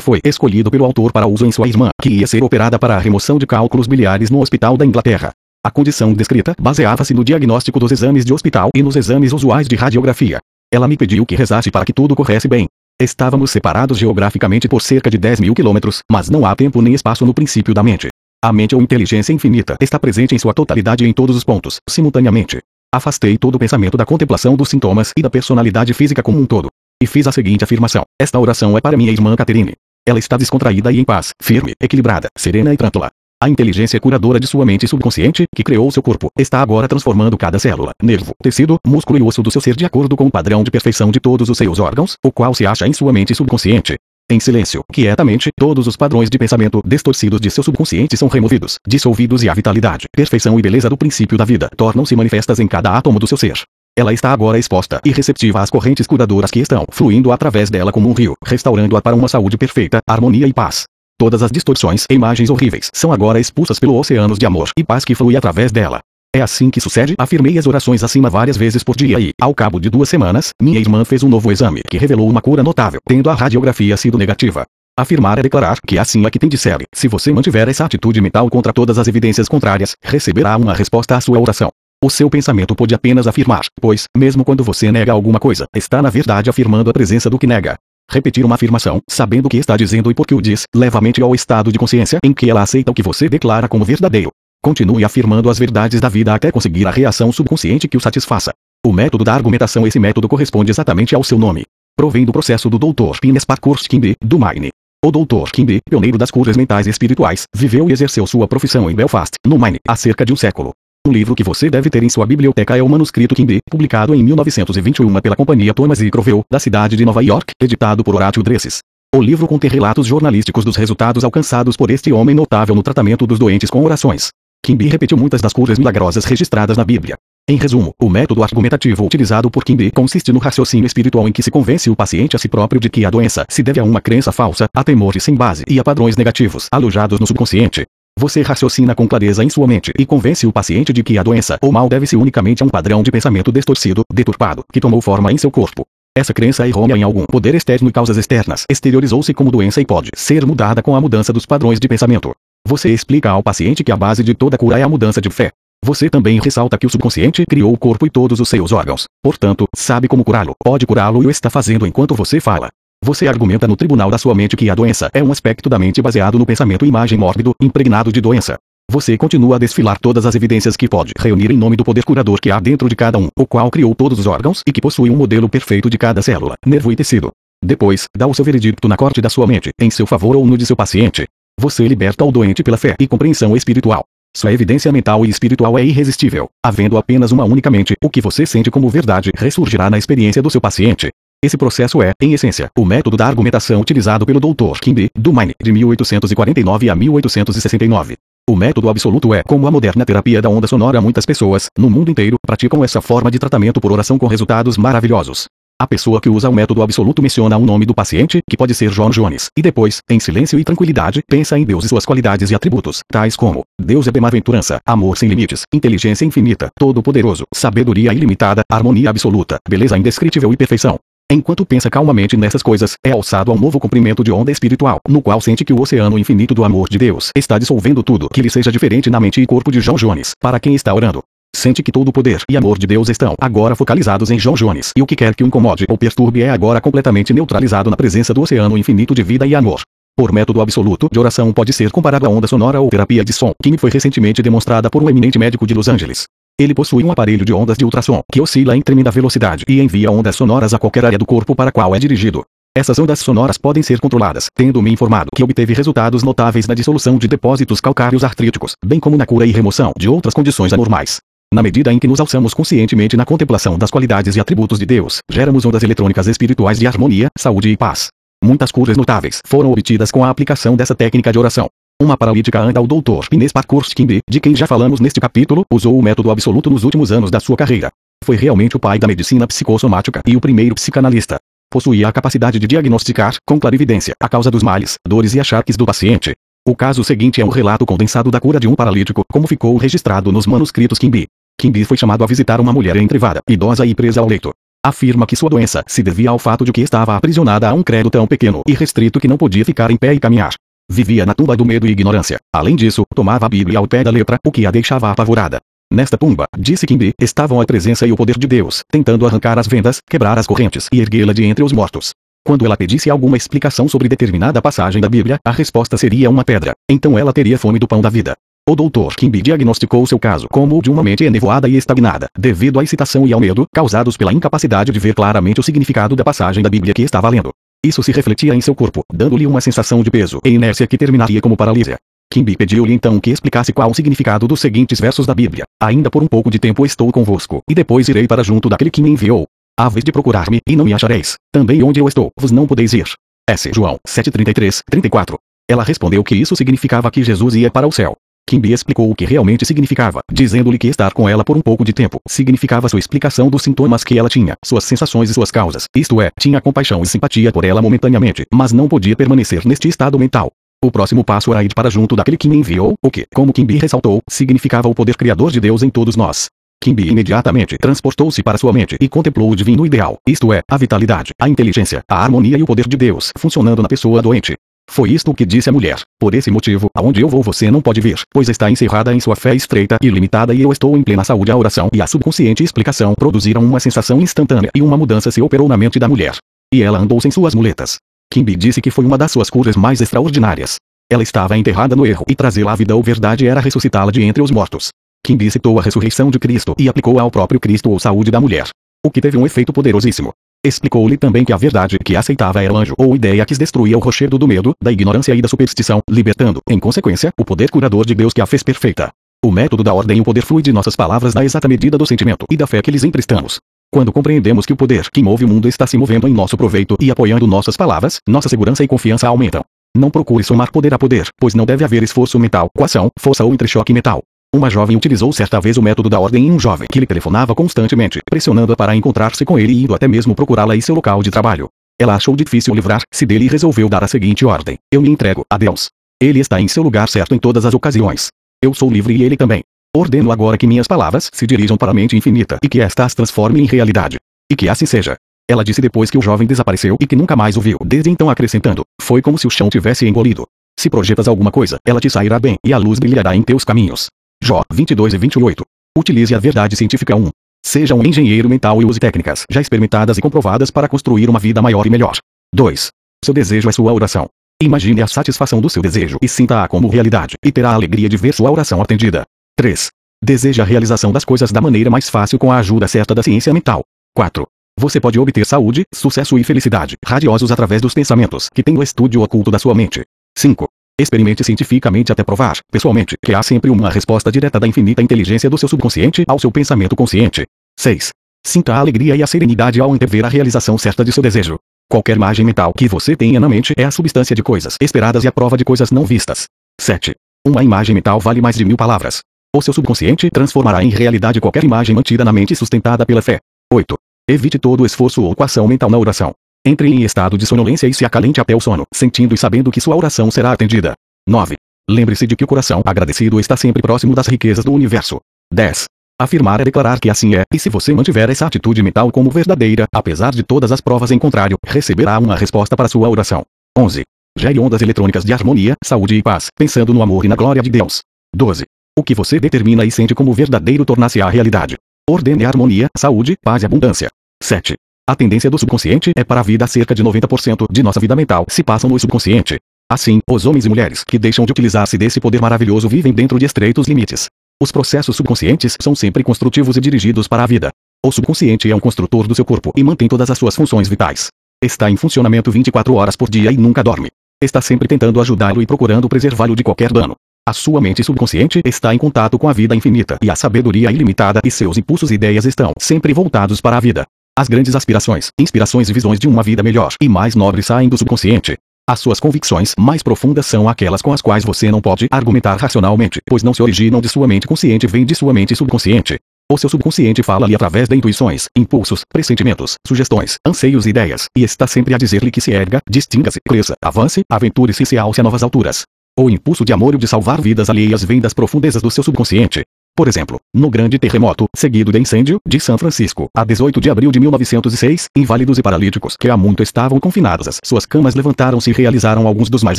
foi 0.00 0.20
escolhido 0.24 0.70
pelo 0.70 0.84
autor 0.84 1.12
para 1.12 1.26
uso 1.26 1.46
em 1.46 1.52
sua 1.52 1.68
irmã, 1.68 1.88
que 2.02 2.10
ia 2.10 2.26
ser 2.26 2.42
operada 2.42 2.78
para 2.78 2.96
a 2.96 2.98
remoção 2.98 3.38
de 3.38 3.46
cálculos 3.46 3.86
biliares 3.86 4.30
no 4.30 4.40
Hospital 4.40 4.76
da 4.76 4.84
Inglaterra. 4.84 5.30
A 5.64 5.70
condição 5.70 6.12
descrita 6.12 6.54
baseava-se 6.60 7.14
no 7.14 7.24
diagnóstico 7.24 7.78
dos 7.78 7.92
exames 7.92 8.24
de 8.24 8.32
hospital 8.32 8.70
e 8.74 8.82
nos 8.82 8.96
exames 8.96 9.32
usuais 9.32 9.68
de 9.68 9.76
radiografia. 9.76 10.40
Ela 10.72 10.86
me 10.86 10.96
pediu 10.96 11.24
que 11.24 11.34
rezasse 11.34 11.70
para 11.70 11.84
que 11.84 11.92
tudo 11.92 12.14
corresse 12.14 12.48
bem. 12.48 12.66
Estávamos 13.00 13.50
separados 13.50 13.96
geograficamente 13.96 14.68
por 14.68 14.82
cerca 14.82 15.08
de 15.08 15.16
10 15.16 15.40
mil 15.40 15.54
quilômetros, 15.54 16.02
mas 16.12 16.28
não 16.28 16.44
há 16.44 16.54
tempo 16.54 16.82
nem 16.82 16.92
espaço 16.92 17.24
no 17.24 17.32
princípio 17.32 17.72
da 17.72 17.82
mente. 17.82 18.08
A 18.44 18.52
mente 18.52 18.74
ou 18.74 18.82
inteligência 18.82 19.32
infinita 19.32 19.74
está 19.80 19.98
presente 19.98 20.34
em 20.34 20.38
sua 20.38 20.52
totalidade 20.52 21.06
em 21.06 21.12
todos 21.14 21.34
os 21.34 21.42
pontos, 21.42 21.80
simultaneamente. 21.88 22.60
Afastei 22.94 23.38
todo 23.38 23.54
o 23.54 23.58
pensamento 23.58 23.96
da 23.96 24.04
contemplação 24.04 24.54
dos 24.54 24.68
sintomas 24.68 25.12
e 25.16 25.22
da 25.22 25.30
personalidade 25.30 25.94
física 25.94 26.22
como 26.22 26.38
um 26.38 26.44
todo. 26.44 26.68
E 27.02 27.06
fiz 27.06 27.26
a 27.26 27.32
seguinte 27.32 27.64
afirmação: 27.64 28.02
Esta 28.20 28.38
oração 28.38 28.76
é 28.76 28.82
para 28.82 28.98
minha 28.98 29.12
irmã 29.12 29.34
Caterine. 29.34 29.72
Ela 30.06 30.18
está 30.18 30.36
descontraída 30.36 30.92
e 30.92 31.00
em 31.00 31.04
paz, 31.04 31.30
firme, 31.40 31.72
equilibrada, 31.80 32.28
serena 32.36 32.74
e 32.74 32.76
tranquila. 32.76 33.10
A 33.42 33.48
inteligência 33.48 33.98
curadora 33.98 34.38
de 34.38 34.46
sua 34.46 34.66
mente 34.66 34.86
subconsciente, 34.86 35.46
que 35.56 35.64
criou 35.64 35.90
seu 35.90 36.02
corpo, 36.02 36.30
está 36.38 36.60
agora 36.60 36.86
transformando 36.86 37.38
cada 37.38 37.58
célula, 37.58 37.92
nervo, 38.02 38.34
tecido, 38.42 38.78
músculo 38.86 39.18
e 39.18 39.22
osso 39.22 39.42
do 39.42 39.50
seu 39.50 39.62
ser 39.62 39.74
de 39.74 39.86
acordo 39.86 40.14
com 40.14 40.26
o 40.26 40.30
padrão 40.30 40.62
de 40.62 40.70
perfeição 40.70 41.10
de 41.10 41.18
todos 41.18 41.48
os 41.48 41.56
seus 41.56 41.78
órgãos, 41.78 42.18
o 42.22 42.30
qual 42.30 42.52
se 42.52 42.66
acha 42.66 42.86
em 42.86 42.92
sua 42.92 43.14
mente 43.14 43.34
subconsciente. 43.34 43.96
Em 44.30 44.38
silêncio, 44.38 44.84
quietamente, 44.92 45.48
todos 45.58 45.86
os 45.86 45.96
padrões 45.96 46.28
de 46.28 46.36
pensamento 46.36 46.82
distorcidos 46.84 47.40
de 47.40 47.50
seu 47.50 47.64
subconsciente 47.64 48.14
são 48.14 48.28
removidos, 48.28 48.78
dissolvidos 48.86 49.42
e 49.42 49.48
a 49.48 49.54
vitalidade, 49.54 50.04
perfeição 50.14 50.58
e 50.58 50.62
beleza 50.62 50.90
do 50.90 50.98
princípio 50.98 51.38
da 51.38 51.44
vida 51.46 51.70
tornam-se 51.74 52.14
manifestas 52.14 52.60
em 52.60 52.68
cada 52.68 52.94
átomo 52.94 53.18
do 53.18 53.26
seu 53.26 53.38
ser. 53.38 53.54
Ela 53.96 54.12
está 54.12 54.34
agora 54.34 54.58
exposta 54.58 55.00
e 55.02 55.12
receptiva 55.12 55.62
às 55.62 55.70
correntes 55.70 56.06
curadoras 56.06 56.50
que 56.50 56.60
estão 56.60 56.84
fluindo 56.90 57.32
através 57.32 57.70
dela 57.70 57.90
como 57.90 58.06
um 58.06 58.12
rio, 58.12 58.34
restaurando-a 58.44 59.00
para 59.00 59.16
uma 59.16 59.28
saúde 59.28 59.56
perfeita, 59.56 60.00
harmonia 60.06 60.46
e 60.46 60.52
paz. 60.52 60.84
Todas 61.20 61.42
as 61.42 61.52
distorções 61.52 62.06
e 62.10 62.14
imagens 62.14 62.48
horríveis 62.48 62.88
são 62.94 63.12
agora 63.12 63.38
expulsas 63.38 63.78
pelo 63.78 63.94
oceanos 63.94 64.38
de 64.38 64.46
amor 64.46 64.70
e 64.74 64.82
paz 64.82 65.04
que 65.04 65.14
flui 65.14 65.36
através 65.36 65.70
dela. 65.70 66.00
É 66.34 66.40
assim 66.40 66.70
que 66.70 66.80
sucede. 66.80 67.14
Afirmei 67.18 67.58
as 67.58 67.66
orações 67.66 68.02
acima 68.02 68.30
várias 68.30 68.56
vezes 68.56 68.82
por 68.82 68.96
dia 68.96 69.20
e, 69.20 69.32
ao 69.38 69.54
cabo 69.54 69.78
de 69.78 69.90
duas 69.90 70.08
semanas, 70.08 70.48
minha 70.62 70.80
irmã 70.80 71.04
fez 71.04 71.22
um 71.22 71.28
novo 71.28 71.52
exame 71.52 71.82
que 71.82 71.98
revelou 71.98 72.26
uma 72.26 72.40
cura 72.40 72.62
notável, 72.62 73.00
tendo 73.06 73.28
a 73.28 73.34
radiografia 73.34 73.98
sido 73.98 74.16
negativa. 74.16 74.64
Afirmar 74.98 75.38
é 75.38 75.42
declarar 75.42 75.76
que 75.86 75.98
assim 75.98 76.24
é 76.24 76.30
que 76.30 76.38
tem 76.38 76.48
de 76.48 76.56
ser. 76.56 76.78
Se 76.94 77.06
você 77.06 77.30
mantiver 77.34 77.68
essa 77.68 77.84
atitude 77.84 78.18
mental 78.22 78.48
contra 78.48 78.72
todas 78.72 78.96
as 78.96 79.06
evidências 79.06 79.46
contrárias, 79.46 79.94
receberá 80.02 80.56
uma 80.56 80.72
resposta 80.72 81.18
à 81.18 81.20
sua 81.20 81.38
oração. 81.38 81.68
O 82.02 82.08
seu 82.08 82.30
pensamento 82.30 82.74
pode 82.74 82.94
apenas 82.94 83.26
afirmar, 83.26 83.66
pois, 83.78 84.04
mesmo 84.16 84.42
quando 84.42 84.64
você 84.64 84.90
nega 84.90 85.12
alguma 85.12 85.38
coisa, 85.38 85.66
está 85.76 86.00
na 86.00 86.08
verdade 86.08 86.48
afirmando 86.48 86.88
a 86.88 86.94
presença 86.94 87.28
do 87.28 87.38
que 87.38 87.46
nega. 87.46 87.76
Repetir 88.12 88.44
uma 88.44 88.56
afirmação, 88.56 89.00
sabendo 89.08 89.46
o 89.46 89.48
que 89.48 89.56
está 89.56 89.76
dizendo 89.76 90.10
e 90.10 90.14
por 90.14 90.26
que 90.26 90.34
o 90.34 90.40
diz, 90.40 90.64
leva 90.74 90.98
a 90.98 91.00
mente 91.00 91.22
ao 91.22 91.32
estado 91.32 91.70
de 91.70 91.78
consciência 91.78 92.18
em 92.24 92.32
que 92.32 92.50
ela 92.50 92.60
aceita 92.60 92.90
o 92.90 92.94
que 92.94 93.04
você 93.04 93.28
declara 93.28 93.68
como 93.68 93.84
verdadeiro. 93.84 94.32
Continue 94.60 95.04
afirmando 95.04 95.48
as 95.48 95.60
verdades 95.60 96.00
da 96.00 96.08
vida 96.08 96.34
até 96.34 96.50
conseguir 96.50 96.88
a 96.88 96.90
reação 96.90 97.30
subconsciente 97.30 97.86
que 97.86 97.96
o 97.96 98.00
satisfaça. 98.00 98.50
O 98.84 98.92
método 98.92 99.22
da 99.22 99.32
argumentação 99.32 99.86
Esse 99.86 100.00
método 100.00 100.28
corresponde 100.28 100.72
exatamente 100.72 101.14
ao 101.14 101.22
seu 101.22 101.38
nome. 101.38 101.64
Provém 101.96 102.24
do 102.24 102.32
processo 102.32 102.68
do 102.68 102.78
Dr. 102.78 103.20
Pines 103.20 103.44
Parkhurst 103.44 103.86
Kimby, 103.86 104.16
do 104.20 104.40
Maine. 104.40 104.70
O 105.04 105.12
Dr. 105.12 105.48
Kimby, 105.52 105.78
pioneiro 105.88 106.18
das 106.18 106.32
curas 106.32 106.56
mentais 106.56 106.88
espirituais, 106.88 107.44
viveu 107.54 107.88
e 107.88 107.92
exerceu 107.92 108.26
sua 108.26 108.48
profissão 108.48 108.90
em 108.90 108.94
Belfast, 108.94 109.34
no 109.46 109.56
Maine, 109.56 109.78
há 109.86 109.94
cerca 109.94 110.26
de 110.26 110.32
um 110.32 110.36
século. 110.36 110.72
Um 111.08 111.12
livro 111.12 111.34
que 111.34 111.42
você 111.42 111.70
deve 111.70 111.88
ter 111.88 112.02
em 112.02 112.10
sua 112.10 112.26
biblioteca 112.26 112.76
é 112.76 112.82
o 112.82 112.88
manuscrito 112.88 113.34
Kimby, 113.34 113.60
publicado 113.70 114.14
em 114.14 114.22
1921 114.22 115.10
pela 115.22 115.34
companhia 115.34 115.72
Thomas 115.72 115.98
e 116.02 116.10
Crowell, 116.10 116.44
da 116.50 116.60
cidade 116.60 116.94
de 116.94 117.06
Nova 117.06 117.24
York, 117.24 117.54
editado 117.58 118.04
por 118.04 118.14
Horatio 118.14 118.42
Dresses. 118.42 118.80
O 119.16 119.22
livro 119.22 119.48
contém 119.48 119.70
relatos 119.70 120.06
jornalísticos 120.06 120.62
dos 120.62 120.76
resultados 120.76 121.24
alcançados 121.24 121.74
por 121.74 121.90
este 121.90 122.12
homem 122.12 122.34
notável 122.34 122.74
no 122.74 122.82
tratamento 122.82 123.26
dos 123.26 123.38
doentes 123.38 123.70
com 123.70 123.82
orações. 123.82 124.28
Kimby 124.62 124.88
repetiu 124.88 125.16
muitas 125.16 125.40
das 125.40 125.54
curas 125.54 125.78
milagrosas 125.78 126.26
registradas 126.26 126.76
na 126.76 126.84
Bíblia. 126.84 127.16
Em 127.48 127.56
resumo, 127.56 127.94
o 127.98 128.10
método 128.10 128.42
argumentativo 128.42 129.02
utilizado 129.02 129.50
por 129.50 129.64
Kimby 129.64 129.90
consiste 129.90 130.30
no 130.34 130.38
raciocínio 130.38 130.86
espiritual 130.86 131.26
em 131.26 131.32
que 131.32 131.42
se 131.42 131.50
convence 131.50 131.88
o 131.88 131.96
paciente 131.96 132.36
a 132.36 132.38
si 132.38 132.46
próprio 132.46 132.78
de 132.78 132.90
que 132.90 133.06
a 133.06 133.10
doença 133.10 133.46
se 133.48 133.62
deve 133.62 133.80
a 133.80 133.84
uma 133.84 134.02
crença 134.02 134.30
falsa, 134.32 134.68
a 134.76 134.84
temores 134.84 135.24
sem 135.24 135.34
base 135.34 135.64
e 135.66 135.80
a 135.80 135.82
padrões 135.82 136.14
negativos 136.14 136.66
alojados 136.70 137.18
no 137.18 137.26
subconsciente. 137.26 137.86
Você 138.20 138.42
raciocina 138.42 138.94
com 138.94 139.08
clareza 139.08 139.42
em 139.42 139.48
sua 139.48 139.66
mente 139.66 139.94
e 139.98 140.04
convence 140.04 140.46
o 140.46 140.52
paciente 140.52 140.92
de 140.92 141.02
que 141.02 141.16
a 141.16 141.22
doença 141.22 141.56
ou 141.62 141.72
mal 141.72 141.88
deve-se 141.88 142.16
unicamente 142.16 142.62
a 142.62 142.66
um 142.66 142.68
padrão 142.68 143.02
de 143.02 143.10
pensamento 143.10 143.50
distorcido, 143.50 144.02
deturpado, 144.12 144.62
que 144.70 144.78
tomou 144.78 145.00
forma 145.00 145.32
em 145.32 145.38
seu 145.38 145.50
corpo. 145.50 145.86
Essa 146.14 146.34
crença 146.34 146.68
errônea 146.68 146.98
em 146.98 147.02
algum 147.02 147.24
poder 147.24 147.54
externo 147.54 147.88
e 147.88 147.92
causas 147.92 148.18
externas 148.18 148.64
exteriorizou-se 148.70 149.32
como 149.32 149.50
doença 149.50 149.80
e 149.80 149.86
pode 149.86 150.10
ser 150.14 150.44
mudada 150.44 150.82
com 150.82 150.94
a 150.94 151.00
mudança 151.00 151.32
dos 151.32 151.46
padrões 151.46 151.80
de 151.80 151.88
pensamento. 151.88 152.32
Você 152.68 152.90
explica 152.90 153.30
ao 153.30 153.42
paciente 153.42 153.82
que 153.82 153.90
a 153.90 153.96
base 153.96 154.22
de 154.22 154.34
toda 154.34 154.58
cura 154.58 154.78
é 154.78 154.82
a 154.82 154.88
mudança 154.88 155.18
de 155.18 155.30
fé. 155.30 155.50
Você 155.82 156.10
também 156.10 156.38
ressalta 156.38 156.76
que 156.76 156.86
o 156.86 156.90
subconsciente 156.90 157.46
criou 157.46 157.72
o 157.72 157.78
corpo 157.78 158.06
e 158.06 158.10
todos 158.10 158.38
os 158.38 158.50
seus 158.50 158.70
órgãos. 158.70 159.04
Portanto, 159.22 159.66
sabe 159.74 160.08
como 160.08 160.24
curá-lo, 160.24 160.52
pode 160.62 160.86
curá-lo 160.86 161.22
e 161.22 161.26
o 161.26 161.30
está 161.30 161.48
fazendo 161.48 161.86
enquanto 161.86 162.14
você 162.14 162.38
fala. 162.38 162.68
Você 163.02 163.26
argumenta 163.26 163.66
no 163.66 163.76
tribunal 163.76 164.10
da 164.10 164.18
sua 164.18 164.34
mente 164.34 164.56
que 164.56 164.68
a 164.68 164.74
doença 164.74 165.10
é 165.14 165.22
um 165.22 165.32
aspecto 165.32 165.70
da 165.70 165.78
mente 165.78 166.02
baseado 166.02 166.38
no 166.38 166.44
pensamento 166.44 166.84
imagem 166.84 167.18
mórbido, 167.18 167.54
impregnado 167.60 168.12
de 168.12 168.20
doença. 168.20 168.58
Você 168.90 169.16
continua 169.16 169.56
a 169.56 169.58
desfilar 169.58 169.98
todas 169.98 170.26
as 170.26 170.34
evidências 170.34 170.76
que 170.76 170.86
pode 170.86 171.12
reunir 171.18 171.50
em 171.50 171.56
nome 171.56 171.76
do 171.76 171.84
poder 171.84 172.04
curador 172.04 172.38
que 172.40 172.50
há 172.50 172.60
dentro 172.60 172.88
de 172.90 172.94
cada 172.94 173.18
um, 173.18 173.28
o 173.38 173.46
qual 173.46 173.70
criou 173.70 173.94
todos 173.94 174.18
os 174.18 174.26
órgãos 174.26 174.62
e 174.66 174.72
que 174.72 174.82
possui 174.82 175.08
um 175.08 175.16
modelo 175.16 175.48
perfeito 175.48 175.88
de 175.88 175.96
cada 175.96 176.20
célula, 176.20 176.56
nervo 176.66 176.92
e 176.92 176.96
tecido. 176.96 177.30
Depois, 177.64 178.04
dá 178.14 178.26
o 178.26 178.34
seu 178.34 178.44
veredicto 178.44 178.86
na 178.86 178.96
corte 178.96 179.20
da 179.20 179.30
sua 179.30 179.46
mente, 179.46 179.70
em 179.80 179.90
seu 179.90 180.06
favor 180.06 180.36
ou 180.36 180.46
no 180.46 180.58
de 180.58 180.66
seu 180.66 180.76
paciente. 180.76 181.26
Você 181.58 181.88
liberta 181.88 182.24
o 182.24 182.30
doente 182.30 182.62
pela 182.62 182.76
fé 182.76 182.96
e 183.00 183.08
compreensão 183.08 183.56
espiritual. 183.56 184.04
Sua 184.36 184.52
evidência 184.52 184.92
mental 184.92 185.24
e 185.24 185.30
espiritual 185.30 185.78
é 185.78 185.84
irresistível. 185.84 186.48
Havendo 186.64 186.98
apenas 186.98 187.32
uma 187.32 187.44
unicamente, 187.44 187.94
o 188.04 188.10
que 188.10 188.20
você 188.20 188.44
sente 188.44 188.70
como 188.70 188.90
verdade 188.90 189.30
ressurgirá 189.34 189.88
na 189.88 189.98
experiência 189.98 190.42
do 190.42 190.50
seu 190.50 190.60
paciente. 190.60 191.10
Esse 191.42 191.56
processo 191.56 192.02
é, 192.02 192.12
em 192.20 192.34
essência, 192.34 192.70
o 192.76 192.84
método 192.84 193.16
da 193.16 193.26
argumentação 193.26 193.80
utilizado 193.80 194.26
pelo 194.26 194.38
Dr. 194.38 194.78
Kimby, 194.78 195.08
do 195.16 195.32
Maine, 195.32 195.54
de 195.62 195.72
1849 195.72 196.90
a 196.90 196.94
1869. 196.94 198.14
O 198.46 198.54
método 198.54 198.90
absoluto 198.90 199.32
é, 199.32 199.42
como 199.42 199.66
a 199.66 199.70
moderna 199.70 200.04
terapia 200.04 200.42
da 200.42 200.50
onda 200.50 200.66
sonora, 200.66 201.00
muitas 201.00 201.24
pessoas, 201.24 201.68
no 201.78 201.88
mundo 201.88 202.10
inteiro, 202.10 202.36
praticam 202.46 202.84
essa 202.84 203.00
forma 203.00 203.30
de 203.30 203.38
tratamento 203.38 203.80
por 203.80 203.90
oração 203.90 204.18
com 204.18 204.26
resultados 204.26 204.76
maravilhosos. 204.76 205.46
A 205.80 205.86
pessoa 205.86 206.20
que 206.20 206.28
usa 206.28 206.50
o 206.50 206.52
método 206.52 206.82
absoluto 206.82 207.22
menciona 207.22 207.56
o 207.56 207.64
nome 207.64 207.86
do 207.86 207.94
paciente, 207.94 208.42
que 208.46 208.54
pode 208.54 208.74
ser 208.74 208.90
John 208.90 209.08
Jones, 209.08 209.48
e 209.56 209.62
depois, 209.62 210.00
em 210.10 210.20
silêncio 210.20 210.58
e 210.58 210.64
tranquilidade, 210.64 211.22
pensa 211.26 211.58
em 211.58 211.64
Deus 211.64 211.86
e 211.86 211.88
suas 211.88 212.04
qualidades 212.04 212.50
e 212.50 212.54
atributos, 212.54 213.00
tais 213.10 213.34
como: 213.34 213.62
Deus 213.80 214.06
é 214.06 214.10
bem-aventurança, 214.10 214.78
amor 214.84 215.16
sem 215.16 215.26
limites, 215.26 215.62
inteligência 215.72 216.26
infinita, 216.26 216.68
todo-poderoso, 216.78 217.44
sabedoria 217.54 218.12
ilimitada, 218.12 218.60
harmonia 218.70 219.08
absoluta, 219.08 219.56
beleza 219.66 219.96
indescritível 219.96 220.52
e 220.52 220.56
perfeição. 220.58 220.98
Enquanto 221.32 221.64
pensa 221.64 221.88
calmamente 221.88 222.36
nessas 222.36 222.60
coisas, 222.60 222.94
é 223.06 223.12
alçado 223.12 223.52
ao 223.52 223.56
novo 223.56 223.78
comprimento 223.78 224.24
de 224.24 224.32
onda 224.32 224.50
espiritual, 224.50 224.98
no 225.08 225.22
qual 225.22 225.40
sente 225.40 225.64
que 225.64 225.72
o 225.72 225.80
oceano 225.80 226.18
infinito 226.18 226.52
do 226.52 226.64
amor 226.64 226.88
de 226.88 226.98
Deus 226.98 227.30
está 227.36 227.56
dissolvendo 227.56 228.02
tudo 228.02 228.28
que 228.28 228.42
lhe 228.42 228.50
seja 228.50 228.72
diferente 228.72 229.08
na 229.08 229.20
mente 229.20 229.40
e 229.40 229.46
corpo 229.46 229.70
de 229.70 229.78
John 229.78 229.94
Jones, 229.94 230.32
para 230.40 230.58
quem 230.58 230.74
está 230.74 230.92
orando. 230.92 231.22
sente 231.54 231.84
que 231.84 231.92
todo 231.92 232.08
o 232.08 232.12
poder 232.12 232.42
e 232.50 232.56
amor 232.56 232.78
de 232.78 232.86
Deus 232.86 233.08
estão 233.08 233.36
agora 233.40 233.76
focalizados 233.76 234.32
em 234.32 234.38
John 234.38 234.54
Jones 234.54 234.90
e 234.96 235.02
o 235.02 235.06
que 235.06 235.14
quer 235.14 235.32
que 235.36 235.44
o 235.44 235.46
incomode 235.46 235.84
ou 235.88 235.96
perturbe 235.96 236.42
é 236.42 236.50
agora 236.50 236.80
completamente 236.80 237.32
neutralizado 237.32 237.90
na 237.90 237.96
presença 237.96 238.34
do 238.34 238.42
oceano 238.42 238.76
infinito 238.76 239.14
de 239.14 239.22
vida 239.22 239.46
e 239.46 239.54
amor. 239.54 239.82
Por 240.16 240.32
método 240.32 240.60
absoluto 240.60 241.08
de 241.12 241.18
oração 241.20 241.52
pode 241.52 241.72
ser 241.72 241.92
comparado 241.92 242.26
a 242.26 242.28
onda 242.28 242.48
sonora 242.48 242.80
ou 242.80 242.90
terapia 242.90 243.24
de 243.24 243.32
som, 243.32 243.52
que 243.62 243.70
me 243.70 243.78
foi 243.78 243.90
recentemente 243.90 244.42
demonstrada 244.42 244.90
por 244.90 245.00
um 245.00 245.08
eminente 245.08 245.38
médico 245.38 245.64
de 245.64 245.74
Los 245.74 245.86
Angeles. 245.86 246.24
Ele 246.60 246.74
possui 246.74 247.02
um 247.02 247.10
aparelho 247.10 247.42
de 247.42 247.54
ondas 247.54 247.78
de 247.78 247.86
ultrassom 247.86 248.20
que 248.30 248.38
oscila 248.38 248.76
em 248.76 248.82
tremenda 248.82 249.10
velocidade 249.10 249.64
e 249.66 249.80
envia 249.80 250.10
ondas 250.10 250.36
sonoras 250.36 250.74
a 250.74 250.78
qualquer 250.78 251.06
área 251.06 251.16
do 251.16 251.24
corpo 251.24 251.56
para 251.56 251.70
a 251.70 251.72
qual 251.72 251.96
é 251.96 251.98
dirigido. 251.98 252.44
Essas 252.76 252.98
ondas 252.98 253.18
sonoras 253.20 253.56
podem 253.56 253.82
ser 253.82 253.98
controladas, 253.98 254.44
tendo 254.54 254.82
me 254.82 254.92
informado 254.92 255.30
que 255.34 255.42
obteve 255.42 255.72
resultados 255.72 256.22
notáveis 256.22 256.68
na 256.68 256.74
dissolução 256.74 257.16
de 257.16 257.26
depósitos 257.26 257.80
calcários 257.80 258.22
artríticos, 258.22 258.74
bem 258.84 259.00
como 259.00 259.16
na 259.16 259.24
cura 259.24 259.46
e 259.46 259.52
remoção 259.52 259.94
de 259.98 260.06
outras 260.06 260.34
condições 260.34 260.70
anormais. 260.70 261.18
Na 261.52 261.62
medida 261.62 261.90
em 261.94 261.98
que 261.98 262.06
nos 262.06 262.20
alçamos 262.20 262.52
conscientemente 262.52 263.16
na 263.16 263.24
contemplação 263.24 263.78
das 263.78 263.90
qualidades 263.90 264.36
e 264.36 264.40
atributos 264.40 264.78
de 264.78 264.84
Deus, 264.84 265.20
geramos 265.32 265.64
ondas 265.64 265.82
eletrônicas 265.82 266.26
espirituais 266.26 266.78
de 266.78 266.86
harmonia, 266.86 267.28
saúde 267.38 267.70
e 267.70 267.76
paz. 267.76 268.08
Muitas 268.44 268.70
curas 268.70 268.98
notáveis 268.98 269.40
foram 269.46 269.72
obtidas 269.72 270.10
com 270.10 270.22
a 270.22 270.28
aplicação 270.28 270.76
dessa 270.76 270.94
técnica 270.94 271.32
de 271.32 271.38
oração. 271.38 271.70
Uma 272.02 272.16
paralítica 272.16 272.58
anda 272.58 272.80
ao 272.80 272.86
Dr. 272.86 273.26
Ines 273.30 273.52
Parkhurst 273.52 273.92
Kimby, 273.94 274.20
de 274.26 274.40
quem 274.40 274.56
já 274.56 274.66
falamos 274.66 275.00
neste 275.00 275.20
capítulo, 275.20 275.66
usou 275.70 275.98
o 275.98 276.02
método 276.02 276.30
absoluto 276.30 276.70
nos 276.70 276.82
últimos 276.82 277.12
anos 277.12 277.30
da 277.30 277.38
sua 277.38 277.58
carreira. 277.58 277.90
Foi 278.24 278.36
realmente 278.36 278.74
o 278.74 278.80
pai 278.80 278.98
da 278.98 279.06
medicina 279.06 279.46
psicossomática 279.46 280.22
e 280.26 280.34
o 280.34 280.40
primeiro 280.40 280.74
psicanalista. 280.74 281.36
Possuía 281.70 282.08
a 282.08 282.12
capacidade 282.12 282.58
de 282.58 282.66
diagnosticar, 282.66 283.34
com 283.46 283.60
clarividência, 283.60 284.14
a 284.18 284.30
causa 284.30 284.50
dos 284.50 284.62
males, 284.62 284.94
dores 285.06 285.34
e 285.34 285.40
achaques 285.40 285.76
do 285.76 285.84
paciente. 285.84 286.32
O 286.66 286.74
caso 286.74 287.04
seguinte 287.04 287.42
é 287.42 287.44
um 287.44 287.50
relato 287.50 287.84
condensado 287.84 288.30
da 288.30 288.40
cura 288.40 288.58
de 288.58 288.66
um 288.66 288.74
paralítico, 288.74 289.22
como 289.30 289.46
ficou 289.46 289.76
registrado 289.76 290.32
nos 290.32 290.46
manuscritos 290.46 290.98
Kimby. 290.98 291.26
Kimby 291.60 291.84
foi 291.84 291.98
chamado 291.98 292.24
a 292.24 292.26
visitar 292.26 292.62
uma 292.62 292.72
mulher 292.72 292.96
entrevada, 292.96 293.40
idosa 293.46 293.84
e 293.84 293.94
presa 293.94 294.22
ao 294.22 294.26
leito. 294.26 294.52
Afirma 294.82 295.26
que 295.26 295.36
sua 295.36 295.50
doença 295.50 295.84
se 295.86 296.02
devia 296.02 296.30
ao 296.30 296.38
fato 296.38 296.64
de 296.64 296.72
que 296.72 296.80
estava 296.80 297.14
aprisionada 297.14 297.68
a 297.68 297.74
um 297.74 297.82
credo 297.82 298.08
tão 298.08 298.26
pequeno 298.26 298.62
e 298.66 298.72
restrito 298.72 299.20
que 299.20 299.28
não 299.28 299.36
podia 299.36 299.66
ficar 299.66 299.90
em 299.90 299.98
pé 299.98 300.14
e 300.14 300.18
caminhar. 300.18 300.54
Vivia 300.92 301.24
na 301.24 301.34
tumba 301.34 301.56
do 301.56 301.64
medo 301.64 301.86
e 301.86 301.90
ignorância. 301.92 302.40
Além 302.52 302.74
disso, 302.74 303.04
tomava 303.14 303.46
a 303.46 303.48
Bíblia 303.48 303.78
ao 303.78 303.86
pé 303.86 304.02
da 304.02 304.10
letra, 304.10 304.40
o 304.44 304.50
que 304.50 304.66
a 304.66 304.72
deixava 304.72 305.08
apavorada. 305.08 305.60
Nesta 305.88 306.18
tumba, 306.18 306.46
disse 306.58 306.84
Kimby, 306.84 307.14
estavam 307.20 307.60
a 307.60 307.64
presença 307.64 308.08
e 308.08 308.12
o 308.12 308.16
poder 308.16 308.36
de 308.36 308.48
Deus, 308.48 308.82
tentando 308.90 309.24
arrancar 309.24 309.56
as 309.56 309.68
vendas, 309.68 310.00
quebrar 310.10 310.36
as 310.36 310.48
correntes 310.48 310.88
e 310.92 310.98
erguê-la 311.00 311.32
de 311.32 311.44
entre 311.44 311.62
os 311.62 311.72
mortos. 311.72 312.10
Quando 312.44 312.66
ela 312.66 312.76
pedisse 312.76 313.08
alguma 313.08 313.36
explicação 313.36 313.88
sobre 313.88 314.08
determinada 314.08 314.60
passagem 314.60 315.00
da 315.00 315.08
Bíblia, 315.08 315.38
a 315.46 315.52
resposta 315.52 315.96
seria 315.96 316.28
uma 316.28 316.44
pedra. 316.44 316.72
Então 316.90 317.16
ela 317.16 317.32
teria 317.32 317.56
fome 317.56 317.78
do 317.78 317.86
pão 317.86 318.00
da 318.00 318.10
vida. 318.10 318.34
O 318.68 318.74
Dr. 318.74 319.14
Kimby 319.16 319.42
diagnosticou 319.42 320.04
seu 320.08 320.18
caso 320.18 320.48
como 320.50 320.76
o 320.76 320.82
de 320.82 320.90
uma 320.90 321.04
mente 321.04 321.22
enevoada 321.22 321.68
e 321.68 321.76
estagnada, 321.76 322.26
devido 322.36 322.80
à 322.80 322.82
excitação 322.82 323.28
e 323.28 323.32
ao 323.32 323.38
medo, 323.38 323.64
causados 323.72 324.16
pela 324.16 324.32
incapacidade 324.32 324.90
de 324.90 324.98
ver 324.98 325.14
claramente 325.14 325.60
o 325.60 325.62
significado 325.62 326.16
da 326.16 326.24
passagem 326.24 326.64
da 326.64 326.68
Bíblia 326.68 326.94
que 326.94 327.02
estava 327.02 327.28
lendo. 327.28 327.52
Isso 327.84 328.02
se 328.02 328.12
refletia 328.12 328.54
em 328.54 328.60
seu 328.60 328.74
corpo, 328.74 329.02
dando-lhe 329.10 329.46
uma 329.46 329.60
sensação 329.60 330.02
de 330.02 330.10
peso 330.10 330.38
e 330.44 330.50
inércia 330.50 330.86
que 330.86 330.98
terminaria 330.98 331.40
como 331.40 331.56
paralisia. 331.56 331.96
Kimby 332.30 332.54
pediu-lhe 332.54 332.92
então 332.92 333.18
que 333.18 333.30
explicasse 333.30 333.72
qual 333.72 333.90
o 333.90 333.94
significado 333.94 334.46
dos 334.46 334.60
seguintes 334.60 335.00
versos 335.00 335.26
da 335.26 335.34
Bíblia. 335.34 335.64
Ainda 335.82 336.10
por 336.10 336.22
um 336.22 336.26
pouco 336.26 336.50
de 336.50 336.58
tempo 336.58 336.84
estou 336.84 337.10
convosco, 337.10 337.62
e 337.68 337.74
depois 337.74 338.06
irei 338.08 338.28
para 338.28 338.44
junto 338.44 338.68
daquele 338.68 338.90
que 338.90 339.00
me 339.00 339.08
enviou. 339.08 339.46
Haveis 339.78 340.04
de 340.04 340.12
procurar-me, 340.12 340.60
e 340.68 340.76
não 340.76 340.84
me 340.84 340.92
achareis. 340.92 341.36
Também 341.50 341.82
onde 341.82 341.98
eu 341.98 342.06
estou, 342.06 342.30
vos 342.38 342.50
não 342.50 342.66
podeis 342.66 342.92
ir. 342.92 343.06
S. 343.48 343.70
João 343.74 343.96
7:33, 344.06 344.82
34. 344.88 345.38
Ela 345.66 345.82
respondeu 345.82 346.22
que 346.22 346.34
isso 346.34 346.54
significava 346.54 347.10
que 347.10 347.24
Jesus 347.24 347.54
ia 347.54 347.70
para 347.70 347.88
o 347.88 347.92
céu. 347.92 348.14
Kimby 348.46 348.72
explicou 348.72 349.10
o 349.10 349.14
que 349.14 349.24
realmente 349.24 349.64
significava, 349.64 350.20
dizendo-lhe 350.32 350.78
que 350.78 350.88
estar 350.88 351.12
com 351.12 351.28
ela 351.28 351.44
por 351.44 351.56
um 351.56 351.60
pouco 351.60 351.84
de 351.84 351.92
tempo 351.92 352.20
significava 352.28 352.88
sua 352.88 352.98
explicação 352.98 353.48
dos 353.48 353.62
sintomas 353.62 354.02
que 354.02 354.18
ela 354.18 354.28
tinha, 354.28 354.56
suas 354.64 354.84
sensações 354.84 355.30
e 355.30 355.34
suas 355.34 355.50
causas. 355.50 355.84
Isto 355.94 356.20
é, 356.20 356.30
tinha 356.38 356.60
compaixão 356.60 357.02
e 357.02 357.06
simpatia 357.06 357.52
por 357.52 357.64
ela 357.64 357.80
momentaneamente, 357.80 358.44
mas 358.52 358.72
não 358.72 358.88
podia 358.88 359.14
permanecer 359.14 359.64
neste 359.66 359.88
estado 359.88 360.18
mental. 360.18 360.50
O 360.82 360.90
próximo 360.90 361.22
passo 361.22 361.52
era 361.52 361.62
ir 361.62 361.74
para 361.74 361.90
junto 361.90 362.16
daquele 362.16 362.36
que 362.36 362.48
me 362.48 362.56
enviou, 362.56 362.94
o 363.02 363.10
que, 363.10 363.26
como 363.34 363.52
Kimby 363.52 363.76
ressaltou, 363.76 364.20
significava 364.28 364.88
o 364.88 364.94
poder 364.94 365.16
criador 365.16 365.52
de 365.52 365.60
Deus 365.60 365.82
em 365.82 365.90
todos 365.90 366.16
nós. 366.16 366.48
Kimby 366.82 367.10
imediatamente 367.10 367.76
transportou-se 367.76 368.42
para 368.42 368.56
sua 368.56 368.72
mente 368.72 368.96
e 368.98 369.06
contemplou 369.06 369.50
o 369.50 369.54
divino 369.54 369.84
ideal, 369.84 370.16
isto 370.26 370.50
é, 370.52 370.62
a 370.66 370.76
vitalidade, 370.78 371.32
a 371.38 371.46
inteligência, 371.46 372.02
a 372.08 372.24
harmonia 372.24 372.56
e 372.56 372.62
o 372.62 372.66
poder 372.66 372.88
de 372.88 372.96
Deus 372.96 373.30
funcionando 373.36 373.82
na 373.82 373.88
pessoa 373.88 374.22
doente. 374.22 374.56
Foi 374.90 375.08
isto 375.12 375.32
que 375.32 375.46
disse 375.46 375.70
a 375.70 375.72
mulher. 375.72 376.00
Por 376.18 376.34
esse 376.34 376.50
motivo, 376.50 376.90
aonde 376.92 377.20
eu 377.20 377.28
vou 377.28 377.44
você 377.44 377.70
não 377.70 377.80
pode 377.80 378.00
vir, 378.00 378.20
pois 378.28 378.48
está 378.48 378.68
encerrada 378.68 379.14
em 379.14 379.20
sua 379.20 379.36
fé 379.36 379.54
estreita 379.54 379.96
e 380.02 380.10
limitada 380.10 380.52
e 380.52 380.62
eu 380.62 380.72
estou 380.72 380.96
em 380.96 381.02
plena 381.04 381.22
saúde. 381.22 381.52
A 381.52 381.56
oração 381.56 381.88
e 381.92 382.02
a 382.02 382.08
subconsciente 382.08 382.64
explicação 382.64 383.14
produziram 383.14 383.62
uma 383.62 383.78
sensação 383.78 384.20
instantânea 384.20 384.68
e 384.74 384.82
uma 384.82 384.96
mudança 384.96 385.30
se 385.30 385.40
operou 385.40 385.68
na 385.68 385.76
mente 385.76 386.00
da 386.00 386.08
mulher. 386.08 386.34
E 386.74 386.82
ela 386.82 386.98
andou 386.98 387.20
sem 387.20 387.30
suas 387.30 387.54
muletas. 387.54 387.98
Kimby 388.32 388.56
disse 388.56 388.80
que 388.80 388.90
foi 388.90 389.04
uma 389.04 389.16
das 389.16 389.30
suas 389.30 389.48
curas 389.48 389.76
mais 389.76 390.00
extraordinárias. 390.00 390.74
Ela 391.08 391.22
estava 391.22 391.56
enterrada 391.56 391.94
no 391.94 392.04
erro 392.04 392.24
e 392.28 392.34
trazê-la 392.34 392.72
à 392.72 392.76
vida 392.76 392.96
ou 392.96 393.02
verdade 393.02 393.46
era 393.46 393.60
ressuscitá-la 393.60 394.10
de 394.10 394.24
entre 394.24 394.42
os 394.42 394.50
mortos. 394.50 394.88
Kimby 395.24 395.52
citou 395.52 395.78
a 395.78 395.82
ressurreição 395.82 396.32
de 396.32 396.40
Cristo 396.40 396.74
e 396.76 396.88
aplicou 396.88 397.20
ao 397.20 397.30
próprio 397.30 397.60
Cristo 397.60 397.90
ou 397.90 398.00
saúde 398.00 398.32
da 398.32 398.40
mulher. 398.40 398.68
O 399.06 399.10
que 399.10 399.20
teve 399.20 399.38
um 399.38 399.46
efeito 399.46 399.72
poderosíssimo. 399.72 400.32
Explicou-lhe 400.62 401.16
também 401.16 401.42
que 401.42 401.54
a 401.54 401.56
verdade 401.56 401.96
que 402.04 402.14
aceitava 402.14 402.62
era 402.62 402.70
o 402.70 402.76
anjo 402.76 402.94
ou 402.98 403.16
ideia 403.16 403.46
que 403.46 403.56
destruía 403.56 403.96
o 403.96 404.00
rochedo 404.00 404.36
do 404.36 404.46
medo, 404.46 404.74
da 404.82 404.92
ignorância 404.92 405.34
e 405.34 405.40
da 405.40 405.48
superstição, 405.48 406.02
libertando, 406.08 406.60
em 406.68 406.78
consequência, 406.78 407.32
o 407.38 407.46
poder 407.46 407.70
curador 407.70 408.04
de 408.04 408.14
Deus 408.14 408.34
que 408.34 408.42
a 408.42 408.46
fez 408.46 408.62
perfeita. 408.62 409.10
O 409.42 409.50
método 409.50 409.82
da 409.82 409.94
ordem 409.94 410.18
e 410.18 410.20
o 410.20 410.24
poder 410.24 410.42
flui 410.42 410.62
de 410.62 410.70
nossas 410.70 410.94
palavras 410.94 411.32
na 411.32 411.42
exata 411.42 411.66
medida 411.66 411.96
do 411.96 412.04
sentimento 412.04 412.44
e 412.50 412.58
da 412.58 412.66
fé 412.66 412.82
que 412.82 412.90
lhes 412.90 413.04
emprestamos. 413.04 413.58
Quando 413.90 414.12
compreendemos 414.12 414.66
que 414.66 414.72
o 414.74 414.76
poder 414.76 415.08
que 415.10 415.22
move 415.22 415.46
o 415.46 415.48
mundo 415.48 415.66
está 415.66 415.86
se 415.86 415.96
movendo 415.96 416.28
em 416.28 416.34
nosso 416.34 416.58
proveito 416.58 416.94
e 417.00 417.10
apoiando 417.10 417.46
nossas 417.46 417.74
palavras, 417.74 418.20
nossa 418.28 418.50
segurança 418.50 418.84
e 418.84 418.86
confiança 418.86 419.26
aumentam. 419.26 419.64
Não 419.96 420.10
procure 420.10 420.44
somar 420.44 420.70
poder 420.70 420.92
a 420.92 420.98
poder, 420.98 421.26
pois 421.40 421.54
não 421.54 421.64
deve 421.64 421.84
haver 421.84 422.02
esforço 422.02 422.38
mental, 422.38 422.68
coação, 422.76 423.08
força 423.18 423.42
ou 423.46 423.54
entrechoque 423.54 423.94
mental. 423.94 424.22
Uma 424.52 424.68
jovem 424.68 424.96
utilizou 424.96 425.32
certa 425.32 425.60
vez 425.60 425.76
o 425.76 425.82
método 425.82 426.10
da 426.10 426.18
ordem 426.18 426.48
em 426.48 426.50
um 426.50 426.58
jovem 426.58 426.88
que 426.90 426.98
lhe 426.98 427.06
telefonava 427.06 427.54
constantemente, 427.54 428.20
pressionando-a 428.28 428.76
para 428.76 428.96
encontrar-se 428.96 429.44
com 429.44 429.56
ele 429.56 429.72
e 429.72 429.84
indo 429.84 429.94
até 429.94 430.08
mesmo 430.08 430.34
procurá-la 430.34 430.76
em 430.76 430.80
seu 430.80 430.92
local 430.92 431.22
de 431.22 431.30
trabalho. 431.30 431.68
Ela 432.00 432.16
achou 432.16 432.34
difícil 432.34 432.74
livrar-se 432.74 433.24
dele 433.24 433.44
e 433.44 433.48
resolveu 433.48 433.88
dar 433.88 434.02
a 434.02 434.08
seguinte 434.08 434.44
ordem: 434.44 434.76
Eu 434.92 435.02
me 435.02 435.08
entrego 435.08 435.44
a 435.48 435.56
Deus. 435.56 435.88
Ele 436.20 436.40
está 436.40 436.60
em 436.60 436.66
seu 436.66 436.82
lugar 436.82 437.08
certo 437.08 437.32
em 437.32 437.38
todas 437.38 437.64
as 437.64 437.74
ocasiões. 437.74 438.26
Eu 438.60 438.74
sou 438.74 438.90
livre 438.90 439.14
e 439.14 439.22
ele 439.22 439.36
também. 439.36 439.62
Ordeno 439.96 440.32
agora 440.32 440.58
que 440.58 440.66
minhas 440.66 440.88
palavras 440.88 441.30
se 441.32 441.46
dirijam 441.46 441.76
para 441.76 441.92
a 441.92 441.94
mente 441.94 442.16
infinita 442.16 442.58
e 442.60 442.68
que 442.68 442.80
esta 442.80 443.04
as 443.04 443.14
transforme 443.14 443.60
em 443.60 443.66
realidade. 443.66 444.18
E 444.50 444.56
que 444.56 444.68
assim 444.68 444.84
seja. 444.84 445.16
Ela 445.48 445.62
disse 445.62 445.80
depois 445.80 446.10
que 446.10 446.18
o 446.18 446.22
jovem 446.22 446.46
desapareceu 446.46 446.96
e 447.00 447.06
que 447.06 447.16
nunca 447.16 447.36
mais 447.36 447.56
o 447.56 447.60
viu. 447.60 447.78
Desde 447.84 448.10
então 448.10 448.28
acrescentando: 448.28 448.82
Foi 449.00 449.22
como 449.22 449.38
se 449.38 449.46
o 449.46 449.50
chão 449.50 449.70
tivesse 449.70 450.08
engolido. 450.08 450.44
Se 450.76 450.90
projetas 450.90 451.28
alguma 451.28 451.52
coisa, 451.52 451.78
ela 451.86 452.00
te 452.00 452.10
sairá 452.10 452.40
bem 452.40 452.56
e 452.64 452.72
a 452.72 452.78
luz 452.78 452.98
brilhará 452.98 453.36
em 453.36 453.42
teus 453.42 453.64
caminhos. 453.64 454.08
Jó 454.42 454.62
22 454.72 455.14
e 455.14 455.18
28. 455.18 455.64
Utilize 455.96 456.34
a 456.34 456.38
verdade 456.38 456.74
científica 456.74 457.14
1. 457.14 457.28
Seja 457.64 457.94
um 457.94 458.04
engenheiro 458.04 458.48
mental 458.48 458.80
e 458.80 458.84
use 458.84 458.98
técnicas 458.98 459.44
já 459.50 459.60
experimentadas 459.60 460.18
e 460.18 460.20
comprovadas 460.20 460.70
para 460.70 460.88
construir 460.88 461.28
uma 461.28 461.38
vida 461.38 461.60
maior 461.60 461.86
e 461.86 461.90
melhor. 461.90 462.16
2. 462.54 462.88
Seu 463.24 463.34
desejo 463.34 463.68
é 463.68 463.72
sua 463.72 463.92
oração. 463.92 464.28
Imagine 464.62 465.02
a 465.02 465.06
satisfação 465.06 465.60
do 465.60 465.70
seu 465.70 465.82
desejo 465.82 466.18
e 466.20 466.28
sinta-a 466.28 466.68
como 466.68 466.88
realidade, 466.88 467.36
e 467.44 467.52
terá 467.52 467.70
a 467.70 467.74
alegria 467.74 468.08
de 468.08 468.16
ver 468.16 468.34
sua 468.34 468.50
oração 468.50 468.80
atendida. 468.80 469.24
3. 469.56 469.88
Deseja 470.22 470.62
a 470.62 470.66
realização 470.66 471.12
das 471.12 471.24
coisas 471.24 471.52
da 471.52 471.60
maneira 471.60 471.90
mais 471.90 472.08
fácil 472.08 472.38
com 472.38 472.50
a 472.50 472.58
ajuda 472.58 472.88
certa 472.88 473.14
da 473.14 473.22
ciência 473.22 473.52
mental. 473.52 473.82
4. 474.14 474.46
Você 474.78 475.00
pode 475.00 475.18
obter 475.18 475.44
saúde, 475.44 475.84
sucesso 475.94 476.38
e 476.38 476.44
felicidade 476.44 476.96
radiosos 477.04 477.52
através 477.52 477.82
dos 477.82 477.94
pensamentos 477.94 478.48
que 478.52 478.62
tem 478.62 478.76
o 478.76 478.82
estúdio 478.82 479.22
oculto 479.22 479.50
da 479.50 479.58
sua 479.58 479.74
mente. 479.74 480.02
5. 480.36 480.66
Experimente 481.00 481.42
cientificamente 481.42 482.12
até 482.12 482.22
provar, 482.22 482.58
pessoalmente, 482.70 483.16
que 483.24 483.34
há 483.34 483.42
sempre 483.42 483.70
uma 483.70 483.88
resposta 483.88 484.30
direta 484.30 484.60
da 484.60 484.66
infinita 484.66 485.00
inteligência 485.00 485.48
do 485.48 485.56
seu 485.56 485.66
subconsciente 485.66 486.24
ao 486.28 486.38
seu 486.38 486.52
pensamento 486.52 486.94
consciente. 486.94 487.46
6. 487.78 488.10
Sinta 488.46 488.74
a 488.74 488.78
alegria 488.78 489.16
e 489.16 489.22
a 489.22 489.26
serenidade 489.26 489.80
ao 489.80 489.90
antever 489.90 490.26
a 490.26 490.28
realização 490.28 490.76
certa 490.76 491.02
de 491.02 491.10
seu 491.10 491.22
desejo. 491.22 491.58
Qualquer 491.88 492.16
imagem 492.16 492.44
mental 492.44 492.74
que 492.74 492.86
você 492.86 493.16
tenha 493.16 493.40
na 493.40 493.48
mente 493.48 493.72
é 493.78 493.84
a 493.84 493.90
substância 493.90 494.36
de 494.36 494.42
coisas 494.42 494.76
esperadas 494.78 495.24
e 495.24 495.28
a 495.28 495.32
prova 495.32 495.56
de 495.56 495.64
coisas 495.64 495.90
não 495.90 496.04
vistas. 496.04 496.44
7. 496.78 497.14
Uma 497.46 497.64
imagem 497.64 497.94
mental 497.94 498.20
vale 498.20 498.42
mais 498.42 498.56
de 498.56 498.66
mil 498.66 498.76
palavras. 498.76 499.20
O 499.56 499.62
seu 499.62 499.72
subconsciente 499.72 500.28
transformará 500.28 500.84
em 500.84 500.90
realidade 500.90 501.40
qualquer 501.40 501.64
imagem 501.64 501.94
mantida 501.94 502.26
na 502.26 502.32
mente 502.32 502.54
sustentada 502.54 503.06
pela 503.06 503.22
fé. 503.22 503.38
8. 503.72 503.96
Evite 504.28 504.58
todo 504.58 504.84
esforço 504.84 505.22
ou 505.22 505.32
equação 505.32 505.66
mental 505.66 505.88
na 505.88 505.96
oração. 505.96 506.34
Entre 506.64 506.88
em 506.88 507.02
estado 507.02 507.38
de 507.38 507.46
sonolência 507.46 507.86
e 507.86 507.94
se 507.94 508.04
acalente 508.04 508.38
até 508.38 508.54
o 508.54 508.60
sono, 508.60 508.84
sentindo 508.94 509.34
e 509.34 509.38
sabendo 509.38 509.70
que 509.70 509.80
sua 509.80 509.96
oração 509.96 510.30
será 510.30 510.52
atendida. 510.52 510.92
9. 511.26 511.56
Lembre-se 511.88 512.26
de 512.26 512.36
que 512.36 512.44
o 512.44 512.46
coração 512.46 512.82
agradecido 512.84 513.40
está 513.40 513.56
sempre 513.56 513.80
próximo 513.80 514.14
das 514.14 514.26
riquezas 514.26 514.64
do 514.64 514.72
universo. 514.72 515.20
10. 515.52 515.84
Afirmar 516.20 516.60
é 516.60 516.64
declarar 516.64 517.00
que 517.00 517.08
assim 517.08 517.34
é, 517.34 517.44
e 517.50 517.58
se 517.58 517.70
você 517.70 517.94
mantiver 517.94 518.28
essa 518.28 518.46
atitude 518.46 518.82
mental 518.82 519.10
como 519.10 519.30
verdadeira, 519.30 519.86
apesar 519.90 520.32
de 520.32 520.42
todas 520.42 520.70
as 520.70 520.82
provas 520.82 521.10
em 521.10 521.18
contrário, 521.18 521.56
receberá 521.66 522.18
uma 522.18 522.36
resposta 522.36 522.76
para 522.76 522.88
sua 522.88 523.08
oração. 523.08 523.42
11. 523.76 524.02
Gere 524.36 524.58
ondas 524.58 524.82
eletrônicas 524.82 525.24
de 525.24 525.32
harmonia, 525.32 525.74
saúde 525.82 526.14
e 526.14 526.22
paz, 526.22 526.48
pensando 526.54 526.92
no 526.92 527.00
amor 527.00 527.24
e 527.24 527.28
na 527.28 527.36
glória 527.36 527.62
de 527.62 527.70
Deus. 527.70 528.02
12. 528.36 528.66
O 528.98 529.02
que 529.02 529.14
você 529.14 529.40
determina 529.40 529.82
e 529.82 529.90
sente 529.90 530.14
como 530.14 530.34
verdadeiro 530.34 530.84
tornar-se 530.84 531.22
a 531.22 531.30
realidade. 531.30 531.78
Ordene 532.08 532.44
harmonia, 532.44 532.88
saúde, 532.94 533.34
paz 533.42 533.62
e 533.62 533.66
abundância. 533.66 534.10
7. 534.42 534.76
A 535.10 535.16
tendência 535.16 535.50
do 535.50 535.58
subconsciente 535.58 536.12
é 536.14 536.22
para 536.22 536.38
a 536.38 536.42
vida 536.44 536.64
cerca 536.68 536.94
de 536.94 537.02
90% 537.02 537.66
de 537.68 537.82
nossa 537.82 537.98
vida 537.98 538.14
mental 538.14 538.46
se 538.48 538.62
passam 538.62 538.88
no 538.88 538.96
subconsciente. 538.96 539.58
Assim, 539.90 540.20
os 540.30 540.46
homens 540.46 540.66
e 540.66 540.68
mulheres 540.68 541.02
que 541.02 541.18
deixam 541.18 541.44
de 541.44 541.50
utilizar-se 541.50 541.98
desse 541.98 542.20
poder 542.20 542.40
maravilhoso 542.40 542.88
vivem 542.88 543.12
dentro 543.12 543.36
de 543.36 543.44
estreitos 543.44 543.88
limites. 543.88 544.26
Os 544.62 544.70
processos 544.70 545.16
subconscientes 545.16 545.76
são 545.82 545.96
sempre 545.96 546.22
construtivos 546.22 546.76
e 546.76 546.80
dirigidos 546.80 547.26
para 547.26 547.42
a 547.42 547.46
vida. 547.46 547.70
O 548.06 548.12
subconsciente 548.12 548.70
é 548.70 548.76
um 548.76 548.78
construtor 548.78 549.26
do 549.26 549.34
seu 549.34 549.44
corpo 549.44 549.72
e 549.76 549.82
mantém 549.82 550.06
todas 550.06 550.30
as 550.30 550.38
suas 550.38 550.54
funções 550.54 550.88
vitais. 550.88 551.26
Está 551.60 551.90
em 551.90 551.96
funcionamento 551.96 552.48
24 552.52 552.94
horas 552.94 553.16
por 553.16 553.28
dia 553.28 553.50
e 553.50 553.56
nunca 553.56 553.82
dorme. 553.82 554.10
Está 554.40 554.60
sempre 554.60 554.86
tentando 554.86 555.20
ajudá-lo 555.20 555.60
e 555.60 555.66
procurando 555.66 556.08
preservá-lo 556.08 556.54
de 556.54 556.62
qualquer 556.62 556.92
dano. 556.92 557.16
A 557.48 557.52
sua 557.52 557.80
mente 557.80 558.04
subconsciente 558.04 558.60
está 558.64 558.94
em 558.94 558.98
contato 558.98 559.40
com 559.40 559.48
a 559.48 559.52
vida 559.52 559.74
infinita 559.74 560.18
e 560.22 560.30
a 560.30 560.36
sabedoria 560.36 560.92
ilimitada 560.92 561.40
e 561.44 561.50
seus 561.50 561.76
impulsos 561.76 562.12
e 562.12 562.14
ideias 562.14 562.44
estão 562.44 562.72
sempre 562.78 563.12
voltados 563.12 563.60
para 563.60 563.76
a 563.76 563.80
vida. 563.80 564.06
As 564.36 564.48
grandes 564.48 564.74
aspirações, 564.74 565.30
inspirações 565.38 565.88
e 565.88 565.92
visões 565.92 566.18
de 566.18 566.28
uma 566.28 566.42
vida 566.42 566.62
melhor 566.62 566.94
e 567.00 567.08
mais 567.08 567.34
nobre 567.34 567.62
saem 567.62 567.88
do 567.88 567.98
subconsciente. 567.98 568.56
As 568.88 568.98
suas 569.00 569.20
convicções 569.20 569.74
mais 569.78 570.02
profundas 570.02 570.46
são 570.46 570.68
aquelas 570.68 571.02
com 571.02 571.12
as 571.12 571.20
quais 571.20 571.44
você 571.44 571.70
não 571.70 571.80
pode 571.80 572.08
argumentar 572.10 572.56
racionalmente, 572.56 573.20
pois 573.28 573.42
não 573.42 573.54
se 573.54 573.62
originam 573.62 574.00
de 574.00 574.08
sua 574.08 574.26
mente 574.26 574.46
consciente, 574.46 574.86
vem 574.86 575.04
de 575.04 575.14
sua 575.14 575.32
mente 575.32 575.54
subconsciente. 575.54 576.18
O 576.50 576.58
seu 576.58 576.68
subconsciente 576.68 577.22
fala-lhe 577.22 577.54
através 577.54 577.88
de 577.88 577.94
intuições, 577.94 578.46
impulsos, 578.56 579.02
pressentimentos, 579.08 579.74
sugestões, 579.86 580.34
anseios 580.44 580.86
e 580.86 580.90
ideias, 580.90 581.26
e 581.36 581.44
está 581.44 581.68
sempre 581.68 581.94
a 581.94 581.98
dizer-lhe 581.98 582.32
que 582.32 582.40
se 582.40 582.50
erga, 582.50 582.80
distinga-se, 582.90 583.38
cresça, 583.46 583.74
avance, 583.80 584.22
aventure-se 584.28 584.82
e 584.82 584.86
se 584.86 584.98
alce 584.98 585.20
a 585.20 585.24
novas 585.24 585.44
alturas. 585.44 585.84
O 586.18 586.28
impulso 586.28 586.64
de 586.64 586.72
amor 586.72 586.96
e 586.96 586.98
de 586.98 587.06
salvar 587.06 587.40
vidas 587.40 587.70
alheias 587.70 588.02
vem 588.02 588.20
das 588.20 588.34
profundezas 588.34 588.82
do 588.82 588.90
seu 588.90 589.04
subconsciente. 589.04 589.62
Por 589.96 590.08
exemplo, 590.08 590.38
no 590.54 590.70
grande 590.70 590.98
terremoto, 590.98 591.46
seguido 591.54 591.92
de 591.92 591.98
incêndio, 591.98 592.38
de 592.46 592.58
São 592.58 592.78
Francisco, 592.78 593.28
a 593.36 593.44
18 593.44 593.80
de 593.80 593.90
abril 593.90 594.10
de 594.10 594.18
1906, 594.18 595.08
inválidos 595.16 595.58
e 595.58 595.62
paralíticos 595.62 596.16
que 596.18 596.30
há 596.30 596.36
muito 596.36 596.62
estavam 596.62 596.98
confinados 596.98 597.48
às 597.48 597.58
suas 597.64 597.84
camas 597.84 598.14
levantaram-se 598.14 598.70
e 598.70 598.72
realizaram 598.72 599.26
alguns 599.26 599.50
dos 599.50 599.62
mais 599.62 599.78